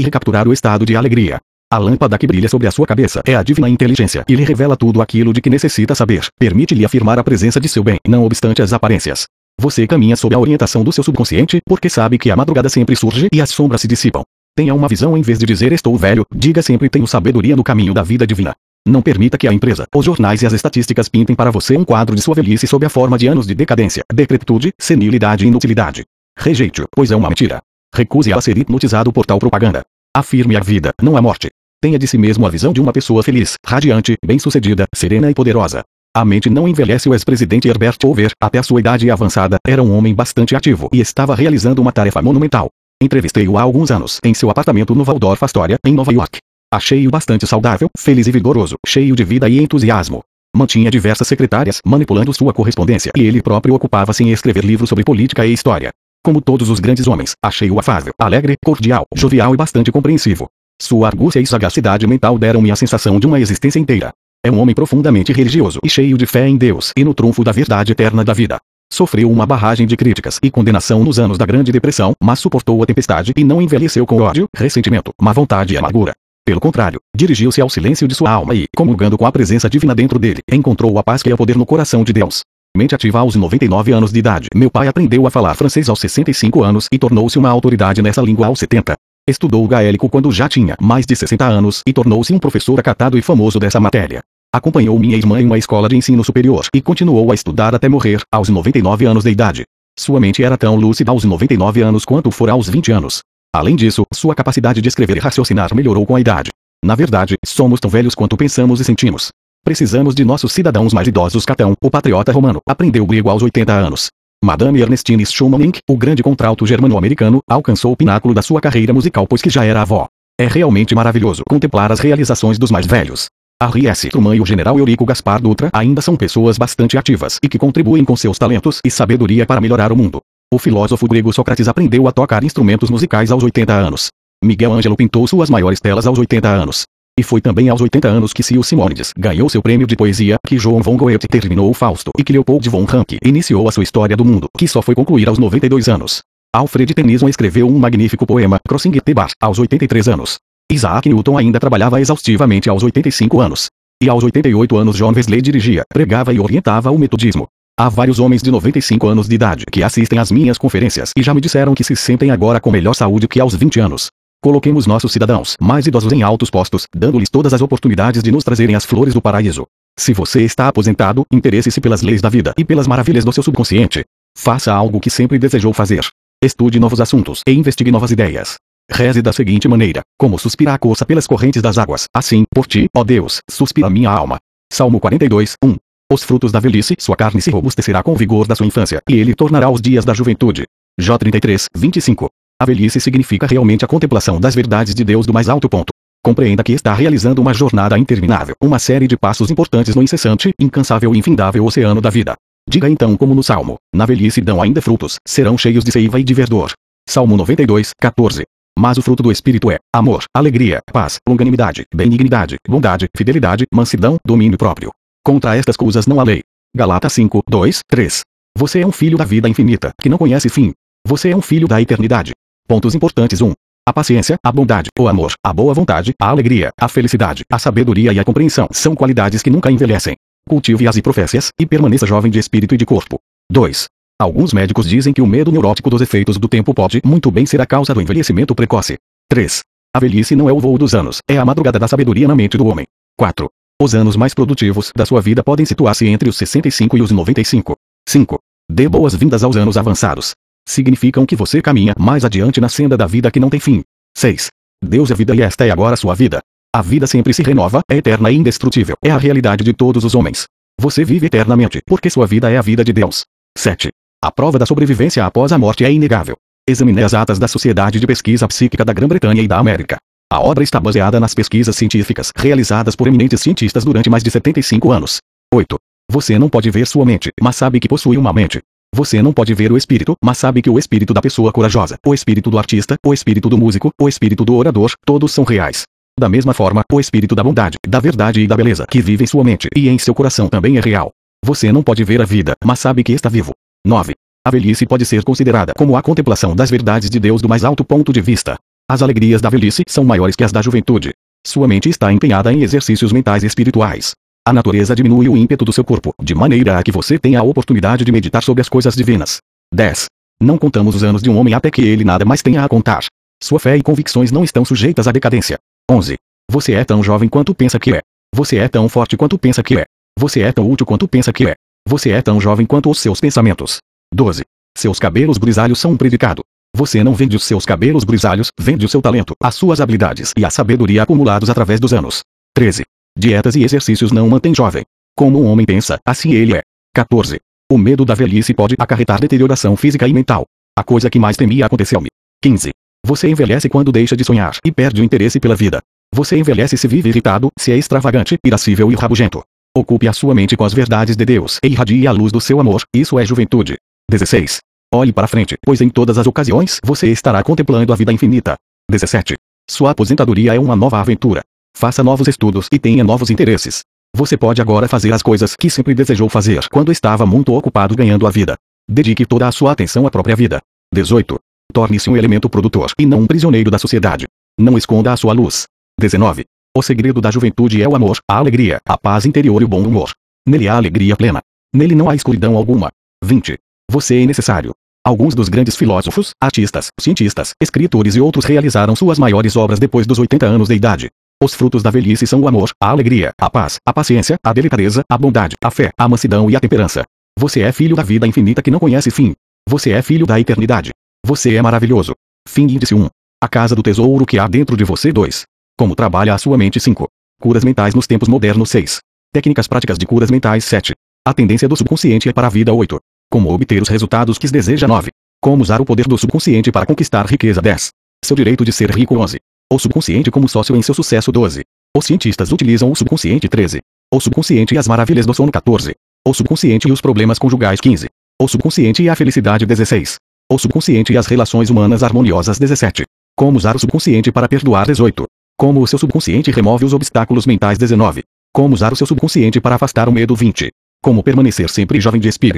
recapturar 0.00 0.48
o 0.48 0.54
estado 0.54 0.86
de 0.86 0.96
alegria. 0.96 1.38
A 1.70 1.76
lâmpada 1.76 2.16
que 2.16 2.26
brilha 2.26 2.48
sobre 2.48 2.66
a 2.66 2.70
sua 2.70 2.86
cabeça 2.86 3.20
é 3.26 3.34
a 3.34 3.42
divina 3.42 3.68
inteligência 3.68 4.24
e 4.26 4.34
lhe 4.34 4.42
revela 4.42 4.74
tudo 4.74 5.02
aquilo 5.02 5.34
de 5.34 5.42
que 5.42 5.50
necessita 5.50 5.94
saber. 5.94 6.26
Permite-lhe 6.38 6.82
afirmar 6.82 7.18
a 7.18 7.24
presença 7.24 7.60
de 7.60 7.68
seu 7.68 7.84
bem, 7.84 7.98
não 8.08 8.24
obstante 8.24 8.62
as 8.62 8.72
aparências. 8.72 9.26
Você 9.60 9.86
caminha 9.86 10.16
sob 10.16 10.34
a 10.34 10.38
orientação 10.38 10.82
do 10.82 10.90
seu 10.90 11.04
subconsciente, 11.04 11.60
porque 11.66 11.90
sabe 11.90 12.16
que 12.16 12.30
a 12.30 12.36
madrugada 12.36 12.70
sempre 12.70 12.96
surge 12.96 13.28
e 13.30 13.38
as 13.38 13.50
sombras 13.50 13.82
se 13.82 13.88
dissipam. 13.88 14.22
Tenha 14.56 14.74
uma 14.74 14.88
visão 14.88 15.14
em 15.14 15.20
vez 15.20 15.38
de 15.38 15.44
dizer 15.44 15.72
estou 15.72 15.94
velho, 15.94 16.24
diga 16.34 16.62
sempre 16.62 16.88
tenho 16.88 17.06
sabedoria 17.06 17.54
no 17.54 17.62
caminho 17.62 17.92
da 17.92 18.02
vida 18.02 18.26
divina. 18.26 18.54
Não 18.88 19.02
permita 19.02 19.36
que 19.36 19.46
a 19.46 19.52
empresa, 19.52 19.86
os 19.94 20.02
jornais 20.02 20.40
e 20.40 20.46
as 20.46 20.52
estatísticas 20.54 21.10
pintem 21.10 21.36
para 21.36 21.50
você 21.50 21.76
um 21.76 21.84
quadro 21.84 22.16
de 22.16 22.22
sua 22.22 22.34
velhice 22.34 22.66
sob 22.66 22.86
a 22.86 22.88
forma 22.88 23.18
de 23.18 23.26
anos 23.26 23.46
de 23.46 23.54
decadência, 23.54 24.02
decrepitude, 24.10 24.72
senilidade 24.80 25.44
e 25.44 25.48
inutilidade. 25.48 26.06
Rejeite-o, 26.38 26.86
pois 26.90 27.10
é 27.10 27.16
uma 27.16 27.28
mentira. 27.28 27.60
Recuse 27.94 28.32
a 28.32 28.40
ser 28.40 28.56
hipnotizado 28.56 29.12
por 29.12 29.26
tal 29.26 29.38
propaganda. 29.38 29.82
Afirme 30.16 30.56
a 30.56 30.60
vida, 30.60 30.92
não 31.02 31.18
a 31.18 31.22
morte. 31.22 31.50
Tenha 31.82 31.98
de 31.98 32.06
si 32.06 32.16
mesmo 32.16 32.46
a 32.46 32.50
visão 32.50 32.72
de 32.72 32.80
uma 32.80 32.90
pessoa 32.90 33.22
feliz, 33.22 33.56
radiante, 33.64 34.16
bem-sucedida, 34.24 34.86
serena 34.94 35.30
e 35.30 35.34
poderosa. 35.34 35.82
A 36.16 36.24
mente 36.24 36.48
não 36.48 36.66
envelhece. 36.66 37.10
O 37.10 37.14
ex-presidente 37.14 37.68
Herbert 37.68 37.98
Hoover, 38.02 38.30
até 38.42 38.58
a 38.58 38.62
sua 38.62 38.80
idade 38.80 39.10
avançada, 39.10 39.58
era 39.66 39.82
um 39.82 39.94
homem 39.94 40.14
bastante 40.14 40.56
ativo 40.56 40.88
e 40.94 41.00
estava 41.00 41.34
realizando 41.34 41.82
uma 41.82 41.92
tarefa 41.92 42.22
monumental. 42.22 42.70
Entrevistei-o 43.02 43.58
há 43.58 43.62
alguns 43.62 43.90
anos 43.90 44.18
em 44.24 44.32
seu 44.32 44.48
apartamento 44.48 44.94
no 44.94 45.04
Waldorf 45.04 45.44
Astoria, 45.44 45.76
em 45.84 45.92
Nova 45.92 46.10
York. 46.10 46.38
Achei-o 46.70 47.10
bastante 47.10 47.46
saudável, 47.46 47.88
feliz 47.96 48.26
e 48.26 48.30
vigoroso, 48.30 48.76
cheio 48.86 49.16
de 49.16 49.24
vida 49.24 49.48
e 49.48 49.58
entusiasmo. 49.58 50.22
Mantinha 50.54 50.90
diversas 50.90 51.26
secretárias, 51.26 51.80
manipulando 51.84 52.32
sua 52.34 52.52
correspondência, 52.52 53.10
e 53.16 53.22
ele 53.22 53.40
próprio 53.40 53.74
ocupava-se 53.74 54.22
em 54.22 54.32
escrever 54.32 54.64
livros 54.64 54.90
sobre 54.90 55.02
política 55.02 55.46
e 55.46 55.52
história. 55.52 55.90
Como 56.22 56.42
todos 56.42 56.68
os 56.68 56.78
grandes 56.78 57.06
homens, 57.06 57.32
achei-o 57.42 57.78
afável, 57.78 58.12
alegre, 58.18 58.54
cordial, 58.62 59.06
jovial 59.14 59.54
e 59.54 59.56
bastante 59.56 59.90
compreensivo. 59.90 60.46
Sua 60.78 61.06
argúcia 61.06 61.40
e 61.40 61.46
sagacidade 61.46 62.06
mental 62.06 62.38
deram-me 62.38 62.70
a 62.70 62.76
sensação 62.76 63.18
de 63.18 63.26
uma 63.26 63.40
existência 63.40 63.78
inteira. 63.78 64.12
É 64.44 64.50
um 64.50 64.58
homem 64.58 64.74
profundamente 64.74 65.32
religioso 65.32 65.80
e 65.82 65.88
cheio 65.88 66.18
de 66.18 66.26
fé 66.26 66.46
em 66.46 66.58
Deus 66.58 66.92
e 66.94 67.02
no 67.02 67.14
trunfo 67.14 67.42
da 67.42 67.50
verdade 67.50 67.92
eterna 67.92 68.22
da 68.22 68.34
vida. 68.34 68.58
Sofreu 68.92 69.30
uma 69.30 69.46
barragem 69.46 69.86
de 69.86 69.96
críticas 69.96 70.38
e 70.42 70.50
condenação 70.50 71.02
nos 71.02 71.18
anos 71.18 71.38
da 71.38 71.46
Grande 71.46 71.72
Depressão, 71.72 72.12
mas 72.22 72.40
suportou 72.40 72.82
a 72.82 72.86
tempestade 72.86 73.32
e 73.34 73.42
não 73.42 73.62
envelheceu 73.62 74.06
com 74.06 74.20
ódio, 74.20 74.46
ressentimento, 74.54 75.12
má 75.18 75.32
vontade 75.32 75.72
e 75.72 75.78
amargura. 75.78 76.14
Pelo 76.48 76.60
contrário, 76.62 76.98
dirigiu-se 77.14 77.60
ao 77.60 77.68
silêncio 77.68 78.08
de 78.08 78.14
sua 78.14 78.30
alma 78.30 78.54
e, 78.54 78.64
comungando 78.74 79.18
com 79.18 79.26
a 79.26 79.30
presença 79.30 79.68
divina 79.68 79.94
dentro 79.94 80.18
dele, 80.18 80.40
encontrou 80.50 80.98
a 80.98 81.02
paz 81.02 81.22
que 81.22 81.28
é 81.28 81.34
o 81.34 81.36
poder 81.36 81.58
no 81.58 81.66
coração 81.66 82.02
de 82.02 82.10
Deus. 82.10 82.40
Mente 82.74 82.94
ativa 82.94 83.18
aos 83.18 83.36
99 83.36 83.92
anos 83.92 84.10
de 84.10 84.18
idade. 84.18 84.48
Meu 84.54 84.70
pai 84.70 84.88
aprendeu 84.88 85.26
a 85.26 85.30
falar 85.30 85.54
francês 85.54 85.90
aos 85.90 86.00
65 86.00 86.62
anos 86.62 86.86
e 86.90 86.98
tornou-se 86.98 87.38
uma 87.38 87.50
autoridade 87.50 88.00
nessa 88.00 88.22
língua 88.22 88.46
aos 88.46 88.60
70. 88.60 88.94
Estudou 89.28 89.62
o 89.62 89.68
gaélico 89.68 90.08
quando 90.08 90.32
já 90.32 90.48
tinha 90.48 90.74
mais 90.80 91.04
de 91.04 91.14
60 91.14 91.44
anos 91.44 91.82
e 91.86 91.92
tornou-se 91.92 92.32
um 92.32 92.38
professor 92.38 92.80
acatado 92.80 93.18
e 93.18 93.20
famoso 93.20 93.58
dessa 93.58 93.78
matéria. 93.78 94.22
Acompanhou 94.50 94.98
minha 94.98 95.18
irmã 95.18 95.42
em 95.42 95.44
uma 95.44 95.58
escola 95.58 95.86
de 95.86 95.98
ensino 95.98 96.24
superior 96.24 96.64
e 96.74 96.80
continuou 96.80 97.30
a 97.30 97.34
estudar 97.34 97.74
até 97.74 97.90
morrer, 97.90 98.22
aos 98.32 98.48
99 98.48 99.04
anos 99.04 99.24
de 99.24 99.30
idade. 99.30 99.64
Sua 99.98 100.18
mente 100.18 100.42
era 100.42 100.56
tão 100.56 100.76
lúcida 100.76 101.10
aos 101.10 101.24
99 101.24 101.82
anos 101.82 102.06
quanto 102.06 102.30
fora 102.30 102.52
aos 102.52 102.70
20 102.70 102.90
anos. 102.90 103.20
Além 103.54 103.74
disso, 103.74 104.04
sua 104.12 104.34
capacidade 104.34 104.80
de 104.80 104.88
escrever 104.88 105.16
e 105.16 105.20
raciocinar 105.20 105.74
melhorou 105.74 106.04
com 106.04 106.14
a 106.14 106.20
idade. 106.20 106.50
Na 106.84 106.94
verdade, 106.94 107.36
somos 107.44 107.80
tão 107.80 107.90
velhos 107.90 108.14
quanto 108.14 108.36
pensamos 108.36 108.80
e 108.80 108.84
sentimos. 108.84 109.28
Precisamos 109.64 110.14
de 110.14 110.24
nossos 110.24 110.52
cidadãos 110.52 110.92
mais 110.92 111.08
idosos. 111.08 111.44
Catão, 111.44 111.74
o 111.82 111.90
patriota 111.90 112.30
romano, 112.30 112.60
aprendeu 112.66 113.04
grego 113.06 113.30
aos 113.30 113.42
80 113.42 113.72
anos. 113.72 114.08
Madame 114.44 114.80
Ernestine 114.80 115.26
Schumann, 115.26 115.72
o 115.88 115.96
grande 115.96 116.22
contralto 116.22 116.66
germano-americano, 116.66 117.40
alcançou 117.48 117.92
o 117.92 117.96
pináculo 117.96 118.32
da 118.32 118.42
sua 118.42 118.60
carreira 118.60 118.92
musical 118.92 119.26
pois 119.26 119.42
que 119.42 119.50
já 119.50 119.64
era 119.64 119.82
avó. 119.82 120.06
É 120.40 120.46
realmente 120.46 120.94
maravilhoso 120.94 121.42
contemplar 121.48 121.90
as 121.90 121.98
realizações 121.98 122.58
dos 122.58 122.70
mais 122.70 122.86
velhos. 122.86 123.26
Harry 123.60 123.88
S. 123.88 124.08
Truman 124.08 124.36
e 124.36 124.40
o 124.40 124.46
general 124.46 124.78
Eurico 124.78 125.04
Gaspar 125.04 125.42
Dutra 125.42 125.68
ainda 125.72 126.00
são 126.00 126.16
pessoas 126.16 126.56
bastante 126.56 126.96
ativas 126.96 127.38
e 127.42 127.48
que 127.48 127.58
contribuem 127.58 128.04
com 128.04 128.14
seus 128.14 128.38
talentos 128.38 128.80
e 128.84 128.90
sabedoria 128.90 129.44
para 129.44 129.60
melhorar 129.60 129.90
o 129.90 129.96
mundo. 129.96 130.20
O 130.50 130.58
filósofo 130.58 131.06
grego 131.06 131.30
Sócrates 131.30 131.68
aprendeu 131.68 132.08
a 132.08 132.12
tocar 132.12 132.42
instrumentos 132.42 132.88
musicais 132.88 133.30
aos 133.30 133.44
80 133.44 133.70
anos. 133.70 134.08
Miguel 134.42 134.72
Ângelo 134.72 134.96
pintou 134.96 135.26
suas 135.26 135.50
maiores 135.50 135.78
telas 135.78 136.06
aos 136.06 136.18
80 136.18 136.48
anos. 136.48 136.84
E 137.20 137.22
foi 137.22 137.42
também 137.42 137.68
aos 137.68 137.82
80 137.82 138.08
anos 138.08 138.32
que 138.32 138.42
Cio 138.42 138.64
Simonides 138.64 139.12
ganhou 139.14 139.46
seu 139.50 139.60
prêmio 139.60 139.86
de 139.86 139.94
poesia, 139.94 140.38
que 140.46 140.58
João 140.58 140.82
von 140.82 140.96
Goethe 140.96 141.28
terminou 141.28 141.68
o 141.68 141.74
Fausto 141.74 142.12
e 142.16 142.24
que 142.24 142.32
Leopold 142.32 142.66
von 142.70 142.84
Ranke 142.84 143.18
iniciou 143.22 143.68
a 143.68 143.72
sua 143.72 143.82
história 143.82 144.16
do 144.16 144.24
mundo, 144.24 144.46
que 144.56 144.66
só 144.66 144.80
foi 144.80 144.94
concluir 144.94 145.28
aos 145.28 145.38
92 145.38 145.86
anos. 145.86 146.22
Alfred 146.56 146.94
Tennyson 146.94 147.28
escreveu 147.28 147.68
um 147.68 147.78
magnífico 147.78 148.26
poema, 148.26 148.58
Crossing 148.66 148.92
the 148.92 149.12
Bar, 149.12 149.28
aos 149.42 149.58
83 149.58 150.08
anos. 150.08 150.38
Isaac 150.72 151.10
Newton 151.10 151.36
ainda 151.36 151.60
trabalhava 151.60 152.00
exaustivamente 152.00 152.70
aos 152.70 152.82
85 152.82 153.38
anos. 153.38 153.66
E 154.02 154.08
aos 154.08 154.24
88 154.24 154.76
anos 154.78 154.96
John 154.96 155.12
Wesley 155.14 155.42
dirigia, 155.42 155.82
pregava 155.92 156.32
e 156.32 156.40
orientava 156.40 156.90
o 156.90 156.98
metodismo. 156.98 157.48
Há 157.80 157.88
vários 157.88 158.18
homens 158.18 158.42
de 158.42 158.50
95 158.50 159.06
anos 159.06 159.28
de 159.28 159.36
idade 159.36 159.64
que 159.70 159.84
assistem 159.84 160.18
às 160.18 160.32
minhas 160.32 160.58
conferências 160.58 161.12
e 161.16 161.22
já 161.22 161.32
me 161.32 161.40
disseram 161.40 161.76
que 161.76 161.84
se 161.84 161.94
sentem 161.94 162.32
agora 162.32 162.58
com 162.58 162.72
melhor 162.72 162.92
saúde 162.92 163.28
que 163.28 163.38
aos 163.38 163.54
20 163.54 163.78
anos. 163.78 164.08
Coloquemos 164.42 164.84
nossos 164.84 165.12
cidadãos 165.12 165.54
mais 165.60 165.86
idosos 165.86 166.12
em 166.12 166.24
altos 166.24 166.50
postos, 166.50 166.88
dando-lhes 166.92 167.30
todas 167.30 167.54
as 167.54 167.60
oportunidades 167.60 168.20
de 168.20 168.32
nos 168.32 168.42
trazerem 168.42 168.74
as 168.74 168.84
flores 168.84 169.14
do 169.14 169.22
paraíso. 169.22 169.64
Se 169.96 170.12
você 170.12 170.42
está 170.42 170.66
aposentado, 170.66 171.24
interesse-se 171.32 171.80
pelas 171.80 172.02
leis 172.02 172.20
da 172.20 172.28
vida 172.28 172.52
e 172.58 172.64
pelas 172.64 172.88
maravilhas 172.88 173.24
do 173.24 173.32
seu 173.32 173.44
subconsciente. 173.44 174.04
Faça 174.36 174.72
algo 174.72 174.98
que 174.98 175.08
sempre 175.08 175.38
desejou 175.38 175.72
fazer. 175.72 176.04
Estude 176.42 176.80
novos 176.80 177.00
assuntos 177.00 177.42
e 177.46 177.52
investigue 177.52 177.92
novas 177.92 178.10
ideias. 178.10 178.56
Reze 178.90 179.22
da 179.22 179.32
seguinte 179.32 179.68
maneira: 179.68 180.00
Como 180.18 180.36
suspira 180.36 180.74
a 180.74 180.78
coça 180.78 181.06
pelas 181.06 181.28
correntes 181.28 181.62
das 181.62 181.78
águas, 181.78 182.06
assim, 182.12 182.42
por 182.52 182.66
ti, 182.66 182.88
ó 182.92 183.04
Deus, 183.04 183.38
suspira 183.48 183.88
minha 183.88 184.10
alma. 184.10 184.38
Salmo 184.72 184.98
42, 184.98 185.54
1. 185.64 185.76
Os 186.10 186.22
frutos 186.22 186.50
da 186.50 186.58
velhice, 186.58 186.96
sua 186.98 187.14
carne 187.14 187.42
se 187.42 187.50
robustecerá 187.50 188.02
com 188.02 188.12
o 188.12 188.16
vigor 188.16 188.46
da 188.46 188.54
sua 188.54 188.64
infância, 188.64 189.02
e 189.06 189.14
ele 189.14 189.34
tornará 189.34 189.68
os 189.68 189.78
dias 189.78 190.06
da 190.06 190.14
juventude. 190.14 190.64
J 190.98 191.18
33, 191.18 191.66
25. 191.76 192.30
A 192.58 192.64
velhice 192.64 192.98
significa 192.98 193.46
realmente 193.46 193.84
a 193.84 193.88
contemplação 193.88 194.40
das 194.40 194.54
verdades 194.54 194.94
de 194.94 195.04
Deus 195.04 195.26
do 195.26 195.34
mais 195.34 195.50
alto 195.50 195.68
ponto. 195.68 195.92
Compreenda 196.24 196.64
que 196.64 196.72
está 196.72 196.94
realizando 196.94 197.42
uma 197.42 197.52
jornada 197.52 197.98
interminável, 197.98 198.54
uma 198.58 198.78
série 198.78 199.06
de 199.06 199.18
passos 199.18 199.50
importantes 199.50 199.94
no 199.94 200.02
incessante, 200.02 200.50
incansável 200.58 201.14
e 201.14 201.18
infindável 201.18 201.62
oceano 201.66 202.00
da 202.00 202.08
vida. 202.08 202.36
Diga 202.66 202.88
então 202.88 203.14
como 203.14 203.34
no 203.34 203.42
Salmo, 203.42 203.76
na 203.94 204.06
velhice 204.06 204.40
dão 204.40 204.62
ainda 204.62 204.80
frutos, 204.80 205.18
serão 205.28 205.58
cheios 205.58 205.84
de 205.84 205.92
seiva 205.92 206.18
e 206.18 206.24
de 206.24 206.32
verdor. 206.32 206.72
Salmo 207.06 207.36
92, 207.36 207.90
14. 208.00 208.44
Mas 208.78 208.96
o 208.96 209.02
fruto 209.02 209.22
do 209.22 209.30
Espírito 209.30 209.70
é 209.70 209.76
amor, 209.94 210.24
alegria, 210.34 210.80
paz, 210.90 211.18
longanimidade, 211.28 211.84
benignidade, 211.94 212.56
bondade, 212.66 213.08
fidelidade, 213.14 213.66
mansidão, 213.70 214.16
domínio 214.24 214.56
próprio. 214.56 214.90
Contra 215.28 215.54
estas 215.56 215.76
coisas 215.76 216.06
não 216.06 216.18
há 216.20 216.24
lei. 216.24 216.40
Galata 216.74 217.06
5, 217.06 217.42
2, 217.46 217.80
3. 217.86 218.22
Você 218.56 218.80
é 218.80 218.86
um 218.86 218.90
filho 218.90 219.18
da 219.18 219.26
vida 219.26 219.46
infinita, 219.46 219.92
que 220.00 220.08
não 220.08 220.16
conhece 220.16 220.48
fim. 220.48 220.72
Você 221.06 221.28
é 221.28 221.36
um 221.36 221.42
filho 221.42 221.68
da 221.68 221.82
eternidade. 221.82 222.32
Pontos 222.66 222.94
importantes 222.94 223.42
1. 223.42 223.52
A 223.86 223.92
paciência, 223.92 224.38
a 224.42 224.50
bondade, 224.50 224.88
o 224.98 225.06
amor, 225.06 225.34
a 225.44 225.52
boa 225.52 225.74
vontade, 225.74 226.14
a 226.18 226.30
alegria, 226.30 226.70
a 226.80 226.88
felicidade, 226.88 227.44
a 227.52 227.58
sabedoria 227.58 228.10
e 228.10 228.18
a 228.18 228.24
compreensão 228.24 228.68
são 228.72 228.94
qualidades 228.94 229.42
que 229.42 229.50
nunca 229.50 229.70
envelhecem. 229.70 230.16
Cultive-as 230.48 230.96
e 230.96 231.02
professe-as, 231.02 231.50
e 231.60 231.66
permaneça 231.66 232.06
jovem 232.06 232.30
de 232.30 232.38
espírito 232.38 232.74
e 232.74 232.78
de 232.78 232.86
corpo. 232.86 233.18
2. 233.52 233.84
Alguns 234.18 234.54
médicos 234.54 234.88
dizem 234.88 235.12
que 235.12 235.20
o 235.20 235.26
medo 235.26 235.52
neurótico 235.52 235.90
dos 235.90 236.00
efeitos 236.00 236.38
do 236.38 236.48
tempo 236.48 236.72
pode 236.72 237.02
muito 237.04 237.30
bem 237.30 237.44
ser 237.44 237.60
a 237.60 237.66
causa 237.66 237.92
do 237.92 238.00
envelhecimento 238.00 238.54
precoce. 238.54 238.96
3. 239.28 239.60
A 239.94 240.00
velhice 240.00 240.34
não 240.34 240.48
é 240.48 240.54
o 240.54 240.58
voo 240.58 240.78
dos 240.78 240.94
anos, 240.94 241.18
é 241.28 241.36
a 241.36 241.44
madrugada 241.44 241.78
da 241.78 241.86
sabedoria 241.86 242.26
na 242.26 242.34
mente 242.34 242.56
do 242.56 242.66
homem. 242.66 242.86
4. 243.18 243.46
Os 243.80 243.94
anos 243.94 244.16
mais 244.16 244.34
produtivos 244.34 244.92
da 244.94 245.06
sua 245.06 245.20
vida 245.20 245.42
podem 245.42 245.64
situar-se 245.64 246.06
entre 246.06 246.28
os 246.28 246.36
65 246.36 246.98
e 246.98 247.02
os 247.02 247.10
95. 247.10 247.76
5. 248.08 248.38
Dê 248.70 248.88
boas-vindas 248.88 249.44
aos 249.44 249.56
anos 249.56 249.76
avançados 249.76 250.34
significam 250.68 251.24
que 251.24 251.34
você 251.34 251.62
caminha 251.62 251.94
mais 251.98 252.24
adiante 252.24 252.60
na 252.60 252.68
senda 252.68 252.96
da 252.96 253.06
vida 253.06 253.30
que 253.30 253.40
não 253.40 253.48
tem 253.48 253.58
fim. 253.58 253.82
6. 254.16 254.48
Deus 254.84 255.10
é 255.10 255.14
vida 255.14 255.34
e 255.34 255.40
esta 255.40 255.64
é 255.66 255.70
agora 255.70 255.96
sua 255.96 256.14
vida. 256.14 256.40
A 256.74 256.82
vida 256.82 257.06
sempre 257.06 257.32
se 257.32 257.42
renova, 257.42 257.80
é 257.90 257.96
eterna 257.96 258.30
e 258.30 258.36
indestrutível. 258.36 258.96
É 259.02 259.10
a 259.10 259.16
realidade 259.16 259.64
de 259.64 259.72
todos 259.72 260.04
os 260.04 260.14
homens. 260.14 260.46
Você 260.78 261.04
vive 261.04 261.26
eternamente, 261.26 261.80
porque 261.86 262.10
sua 262.10 262.26
vida 262.26 262.50
é 262.50 262.58
a 262.58 262.62
vida 262.62 262.84
de 262.84 262.92
Deus. 262.92 263.24
7. 263.56 263.88
A 264.22 264.30
prova 264.30 264.58
da 264.58 264.66
sobrevivência 264.66 265.24
após 265.24 265.50
a 265.50 265.58
morte 265.58 265.84
é 265.84 265.90
inegável. 265.90 266.36
Examine 266.68 267.02
as 267.02 267.14
atas 267.14 267.38
da 267.38 267.48
Sociedade 267.48 267.98
de 267.98 268.06
Pesquisa 268.06 268.46
Psíquica 268.46 268.84
da 268.84 268.92
Grã-Bretanha 268.92 269.42
e 269.42 269.48
da 269.48 269.58
América. 269.58 269.96
A 270.30 270.40
obra 270.40 270.62
está 270.62 270.78
baseada 270.78 271.18
nas 271.18 271.32
pesquisas 271.32 271.74
científicas 271.74 272.30
realizadas 272.36 272.94
por 272.94 273.08
eminentes 273.08 273.40
cientistas 273.40 273.82
durante 273.82 274.10
mais 274.10 274.22
de 274.22 274.30
75 274.30 274.92
anos. 274.92 275.20
8. 275.54 275.76
Você 276.12 276.38
não 276.38 276.50
pode 276.50 276.70
ver 276.70 276.86
sua 276.86 277.06
mente, 277.06 277.30
mas 277.40 277.56
sabe 277.56 277.80
que 277.80 277.88
possui 277.88 278.18
uma 278.18 278.30
mente. 278.30 278.60
Você 278.94 279.22
não 279.22 279.32
pode 279.32 279.54
ver 279.54 279.72
o 279.72 279.76
espírito, 279.76 280.14
mas 280.22 280.36
sabe 280.36 280.60
que 280.60 280.68
o 280.68 280.78
espírito 280.78 281.14
da 281.14 281.22
pessoa 281.22 281.50
corajosa, 281.50 281.96
o 282.06 282.12
espírito 282.12 282.50
do 282.50 282.58
artista, 282.58 282.96
o 283.06 283.14
espírito 283.14 283.48
do 283.48 283.56
músico, 283.56 283.90
o 283.98 284.06
espírito 284.06 284.44
do 284.44 284.54
orador, 284.54 284.92
todos 285.06 285.32
são 285.32 285.44
reais. 285.44 285.84
Da 286.20 286.28
mesma 286.28 286.52
forma, 286.52 286.82
o 286.92 287.00
espírito 287.00 287.34
da 287.34 287.42
bondade, 287.42 287.78
da 287.86 287.98
verdade 287.98 288.42
e 288.42 288.46
da 288.46 288.56
beleza 288.56 288.86
que 288.86 289.00
vive 289.00 289.24
em 289.24 289.26
sua 289.26 289.42
mente 289.42 289.68
e 289.74 289.88
em 289.88 289.98
seu 289.98 290.14
coração 290.14 290.46
também 290.46 290.76
é 290.76 290.80
real. 290.80 291.10
Você 291.42 291.72
não 291.72 291.82
pode 291.82 292.04
ver 292.04 292.20
a 292.20 292.26
vida, 292.26 292.52
mas 292.62 292.80
sabe 292.80 293.02
que 293.02 293.12
está 293.12 293.30
vivo. 293.30 293.52
9. 293.86 294.14
A 294.46 294.50
velhice 294.50 294.84
pode 294.84 295.06
ser 295.06 295.24
considerada 295.24 295.72
como 295.74 295.96
a 295.96 296.02
contemplação 296.02 296.54
das 296.54 296.70
verdades 296.70 297.08
de 297.08 297.18
Deus 297.18 297.40
do 297.40 297.48
mais 297.48 297.64
alto 297.64 297.82
ponto 297.82 298.12
de 298.12 298.20
vista. 298.20 298.58
As 298.90 299.02
alegrias 299.02 299.42
da 299.42 299.50
velhice 299.50 299.82
são 299.86 300.02
maiores 300.02 300.34
que 300.34 300.42
as 300.42 300.50
da 300.50 300.62
juventude. 300.62 301.12
Sua 301.46 301.68
mente 301.68 301.90
está 301.90 302.10
empenhada 302.10 302.50
em 302.50 302.62
exercícios 302.62 303.12
mentais 303.12 303.42
e 303.42 303.46
espirituais. 303.46 304.12
A 304.46 304.52
natureza 304.52 304.96
diminui 304.96 305.28
o 305.28 305.36
ímpeto 305.36 305.62
do 305.62 305.74
seu 305.74 305.84
corpo, 305.84 306.14
de 306.22 306.34
maneira 306.34 306.78
a 306.78 306.82
que 306.82 306.90
você 306.90 307.18
tenha 307.18 307.40
a 307.40 307.42
oportunidade 307.42 308.02
de 308.02 308.10
meditar 308.10 308.42
sobre 308.42 308.62
as 308.62 308.68
coisas 308.68 308.96
divinas. 308.96 309.40
10. 309.74 310.06
Não 310.40 310.56
contamos 310.56 310.94
os 310.94 311.04
anos 311.04 311.22
de 311.22 311.28
um 311.28 311.36
homem 311.36 311.52
até 311.52 311.70
que 311.70 311.82
ele 311.82 312.02
nada 312.02 312.24
mais 312.24 312.40
tenha 312.40 312.64
a 312.64 312.68
contar. 312.68 313.04
Sua 313.42 313.60
fé 313.60 313.76
e 313.76 313.82
convicções 313.82 314.32
não 314.32 314.42
estão 314.42 314.64
sujeitas 314.64 315.06
à 315.06 315.12
decadência. 315.12 315.58
11. 315.90 316.16
Você 316.50 316.72
é 316.72 316.82
tão 316.82 317.02
jovem 317.02 317.28
quanto 317.28 317.54
pensa 317.54 317.78
que 317.78 317.92
é. 317.92 318.00
Você 318.34 318.56
é 318.56 318.68
tão 318.68 318.88
forte 318.88 319.18
quanto 319.18 319.38
pensa 319.38 319.62
que 319.62 319.76
é. 319.76 319.84
Você 320.18 320.40
é 320.40 320.50
tão 320.50 320.68
útil 320.70 320.86
quanto 320.86 321.06
pensa 321.06 321.30
que 321.30 321.46
é. 321.46 321.54
Você 321.86 322.08
é 322.08 322.22
tão 322.22 322.40
jovem 322.40 322.64
quanto 322.64 322.88
os 322.88 322.98
seus 322.98 323.20
pensamentos. 323.20 323.80
12. 324.14 324.44
Seus 324.76 324.98
cabelos 324.98 325.36
grisalhos 325.36 325.78
são 325.78 325.92
um 325.92 325.96
predicado. 325.96 326.42
Você 326.76 327.02
não 327.02 327.14
vende 327.14 327.36
os 327.36 327.44
seus 327.44 327.64
cabelos 327.64 328.04
grisalhos, 328.04 328.50
vende 328.58 328.84
o 328.84 328.88
seu 328.88 329.02
talento, 329.02 329.34
as 329.42 329.54
suas 329.54 329.80
habilidades 329.80 330.32
e 330.36 330.44
a 330.44 330.50
sabedoria 330.50 331.02
acumulados 331.02 331.50
através 331.50 331.80
dos 331.80 331.92
anos. 331.92 332.22
13. 332.54 332.84
Dietas 333.18 333.56
e 333.56 333.62
exercícios 333.62 334.12
não 334.12 334.28
mantêm 334.28 334.54
jovem. 334.54 334.84
Como 335.16 335.42
um 335.42 335.46
homem 335.46 335.66
pensa, 335.66 335.98
assim 336.06 336.32
ele 336.32 336.54
é. 336.54 336.62
14. 336.94 337.38
O 337.70 337.76
medo 337.76 338.04
da 338.04 338.14
velhice 338.14 338.54
pode 338.54 338.76
acarretar 338.78 339.20
deterioração 339.20 339.76
física 339.76 340.06
e 340.06 340.12
mental. 340.12 340.44
A 340.76 340.84
coisa 340.84 341.10
que 341.10 341.18
mais 341.18 341.36
temia 341.36 341.66
aconteceu-me. 341.66 342.08
15. 342.42 342.70
Você 343.04 343.28
envelhece 343.28 343.68
quando 343.68 343.90
deixa 343.90 344.16
de 344.16 344.24
sonhar 344.24 344.56
e 344.64 344.70
perde 344.70 345.00
o 345.00 345.04
interesse 345.04 345.40
pela 345.40 345.56
vida. 345.56 345.80
Você 346.14 346.38
envelhece 346.38 346.76
se 346.76 346.88
vive 346.88 347.08
irritado, 347.08 347.48
se 347.58 347.72
é 347.72 347.76
extravagante, 347.76 348.38
irascível 348.44 348.90
e 348.90 348.94
rabugento. 348.94 349.42
Ocupe 349.76 350.08
a 350.08 350.12
sua 350.12 350.34
mente 350.34 350.56
com 350.56 350.64
as 350.64 350.72
verdades 350.72 351.16
de 351.16 351.24
Deus 351.24 351.58
e 351.62 351.68
irradie 351.68 352.06
a 352.06 352.12
luz 352.12 352.32
do 352.32 352.40
seu 352.40 352.58
amor, 352.60 352.82
isso 352.94 353.18
é 353.18 353.26
juventude. 353.26 353.76
16. 354.10 354.60
Olhe 354.92 355.12
para 355.12 355.28
frente, 355.28 355.56
pois 355.62 355.82
em 355.82 355.90
todas 355.90 356.16
as 356.16 356.26
ocasiões 356.26 356.80
você 356.82 357.12
estará 357.12 357.42
contemplando 357.42 357.92
a 357.92 357.96
vida 357.96 358.10
infinita. 358.10 358.56
17. 358.90 359.34
Sua 359.70 359.90
aposentadoria 359.90 360.54
é 360.54 360.58
uma 360.58 360.74
nova 360.74 360.98
aventura. 360.98 361.42
Faça 361.76 362.02
novos 362.02 362.26
estudos 362.26 362.68
e 362.72 362.78
tenha 362.78 363.04
novos 363.04 363.28
interesses. 363.28 363.82
Você 364.16 364.34
pode 364.34 364.62
agora 364.62 364.88
fazer 364.88 365.12
as 365.12 365.22
coisas 365.22 365.54
que 365.54 365.68
sempre 365.68 365.94
desejou 365.94 366.30
fazer 366.30 366.66
quando 366.70 366.90
estava 366.90 367.26
muito 367.26 367.52
ocupado 367.52 367.94
ganhando 367.94 368.26
a 368.26 368.30
vida. 368.30 368.56
Dedique 368.90 369.26
toda 369.26 369.46
a 369.46 369.52
sua 369.52 369.72
atenção 369.72 370.06
à 370.06 370.10
própria 370.10 370.34
vida. 370.34 370.62
18. 370.94 371.38
Torne-se 371.70 372.08
um 372.08 372.16
elemento 372.16 372.48
produtor 372.48 372.90
e 372.98 373.04
não 373.04 373.20
um 373.20 373.26
prisioneiro 373.26 373.70
da 373.70 373.78
sociedade. 373.78 374.26
Não 374.58 374.78
esconda 374.78 375.12
a 375.12 375.16
sua 375.18 375.34
luz. 375.34 375.66
19. 376.00 376.46
O 376.74 376.82
segredo 376.82 377.20
da 377.20 377.30
juventude 377.30 377.82
é 377.82 377.88
o 377.88 377.94
amor, 377.94 378.18
a 378.26 378.38
alegria, 378.38 378.80
a 378.86 378.96
paz 378.96 379.26
interior 379.26 379.60
e 379.60 379.66
o 379.66 379.68
bom 379.68 379.82
humor. 379.82 380.12
Nele 380.46 380.66
há 380.66 380.76
alegria 380.76 381.14
plena. 381.14 381.42
Nele 381.74 381.94
não 381.94 382.08
há 382.08 382.14
escuridão 382.14 382.56
alguma. 382.56 382.90
20. 383.22 383.58
Você 383.90 384.22
é 384.22 384.26
necessário. 384.26 384.72
Alguns 385.02 385.34
dos 385.34 385.48
grandes 385.48 385.74
filósofos, 385.74 386.32
artistas, 386.42 386.88
cientistas, 387.00 387.52
escritores 387.62 388.14
e 388.14 388.20
outros 388.20 388.44
realizaram 388.44 388.94
suas 388.94 389.18
maiores 389.18 389.56
obras 389.56 389.78
depois 389.78 390.06
dos 390.06 390.18
80 390.18 390.44
anos 390.44 390.68
de 390.68 390.74
idade. 390.74 391.08
Os 391.42 391.54
frutos 391.54 391.82
da 391.82 391.90
velhice 391.90 392.26
são 392.26 392.42
o 392.42 392.48
amor, 392.48 392.70
a 392.82 392.90
alegria, 392.90 393.32
a 393.40 393.48
paz, 393.48 393.78
a 393.86 393.92
paciência, 393.92 394.36
a 394.44 394.52
delicadeza, 394.52 395.02
a 395.10 395.16
bondade, 395.16 395.56
a 395.64 395.70
fé, 395.70 395.90
a 395.96 396.06
mansidão 396.06 396.50
e 396.50 396.56
a 396.56 396.60
temperança. 396.60 397.02
Você 397.38 397.62
é 397.62 397.72
filho 397.72 397.96
da 397.96 398.02
vida 398.02 398.26
infinita 398.26 398.60
que 398.60 398.70
não 398.70 398.78
conhece 398.78 399.10
fim. 399.10 399.32
Você 399.66 399.92
é 399.92 400.02
filho 400.02 400.26
da 400.26 400.38
eternidade. 400.38 400.90
Você 401.24 401.54
é 401.54 401.62
maravilhoso. 401.62 402.12
Fim 402.46 402.64
índice 402.64 402.94
1. 402.94 403.08
A 403.42 403.48
casa 403.48 403.74
do 403.74 403.82
tesouro 403.82 404.26
que 404.26 404.38
há 404.38 404.46
dentro 404.46 404.76
de 404.76 404.84
você 404.84 405.10
2. 405.12 405.44
Como 405.78 405.94
trabalha 405.94 406.34
a 406.34 406.38
sua 406.38 406.58
mente 406.58 406.78
5. 406.78 407.06
Curas 407.40 407.64
mentais 407.64 407.94
nos 407.94 408.06
tempos 408.06 408.28
modernos 408.28 408.68
6. 408.68 408.98
Técnicas 409.32 409.66
práticas 409.66 409.96
de 409.96 410.06
curas 410.06 410.30
mentais 410.30 410.64
7. 410.64 410.92
A 411.26 411.32
tendência 411.32 411.68
do 411.68 411.76
subconsciente 411.76 412.28
é 412.28 412.32
para 412.34 412.48
a 412.48 412.50
vida 412.50 412.74
8. 412.74 412.98
Como 413.30 413.52
obter 413.52 413.82
os 413.82 413.88
resultados 413.88 414.38
que 414.38 414.48
deseja 414.48 414.88
9. 414.88 415.10
Como 415.40 415.62
usar 415.62 415.82
o 415.82 415.84
poder 415.84 416.08
do 416.08 416.16
subconsciente 416.16 416.72
para 416.72 416.86
conquistar 416.86 417.26
riqueza 417.26 417.60
10. 417.60 417.90
Seu 418.24 418.34
direito 418.34 418.64
de 418.64 418.72
ser 418.72 418.90
rico 418.90 419.18
11. 419.18 419.36
O 419.70 419.78
subconsciente 419.78 420.30
como 420.30 420.48
sócio 420.48 420.74
em 420.74 420.80
seu 420.80 420.94
sucesso 420.94 421.30
12. 421.30 421.62
Os 421.94 422.06
cientistas 422.06 422.50
utilizam 422.52 422.90
o 422.90 422.96
subconsciente 422.96 423.46
13. 423.46 423.80
O 424.12 424.18
subconsciente 424.18 424.74
e 424.74 424.78
as 424.78 424.88
maravilhas 424.88 425.26
do 425.26 425.34
sono 425.34 425.52
14. 425.52 425.94
O 426.26 426.32
subconsciente 426.32 426.88
e 426.88 426.92
os 426.92 427.02
problemas 427.02 427.38
conjugais 427.38 427.80
15. 427.80 428.08
O 428.40 428.48
subconsciente 428.48 429.02
e 429.02 429.10
a 429.10 429.14
felicidade 429.14 429.66
16. 429.66 430.16
O 430.50 430.58
subconsciente 430.58 431.12
e 431.12 431.18
as 431.18 431.26
relações 431.26 431.68
humanas 431.68 432.02
harmoniosas 432.02 432.58
17. 432.58 433.04
Como 433.36 433.58
usar 433.58 433.76
o 433.76 433.78
subconsciente 433.78 434.32
para 434.32 434.48
perdoar 434.48 434.86
18. 434.86 435.26
Como 435.58 435.82
o 435.82 435.86
seu 435.86 435.98
subconsciente 435.98 436.50
remove 436.50 436.86
os 436.86 436.94
obstáculos 436.94 437.44
mentais 437.44 437.76
19. 437.76 438.22
Como 438.54 438.74
usar 438.74 438.94
o 438.94 438.96
seu 438.96 439.06
subconsciente 439.06 439.60
para 439.60 439.74
afastar 439.74 440.08
o 440.08 440.12
medo 440.12 440.34
20. 440.34 440.70
Como 441.02 441.22
permanecer 441.22 441.68
sempre 441.68 442.00
jovem 442.00 442.20
de 442.20 442.28
espírito. 442.28 442.56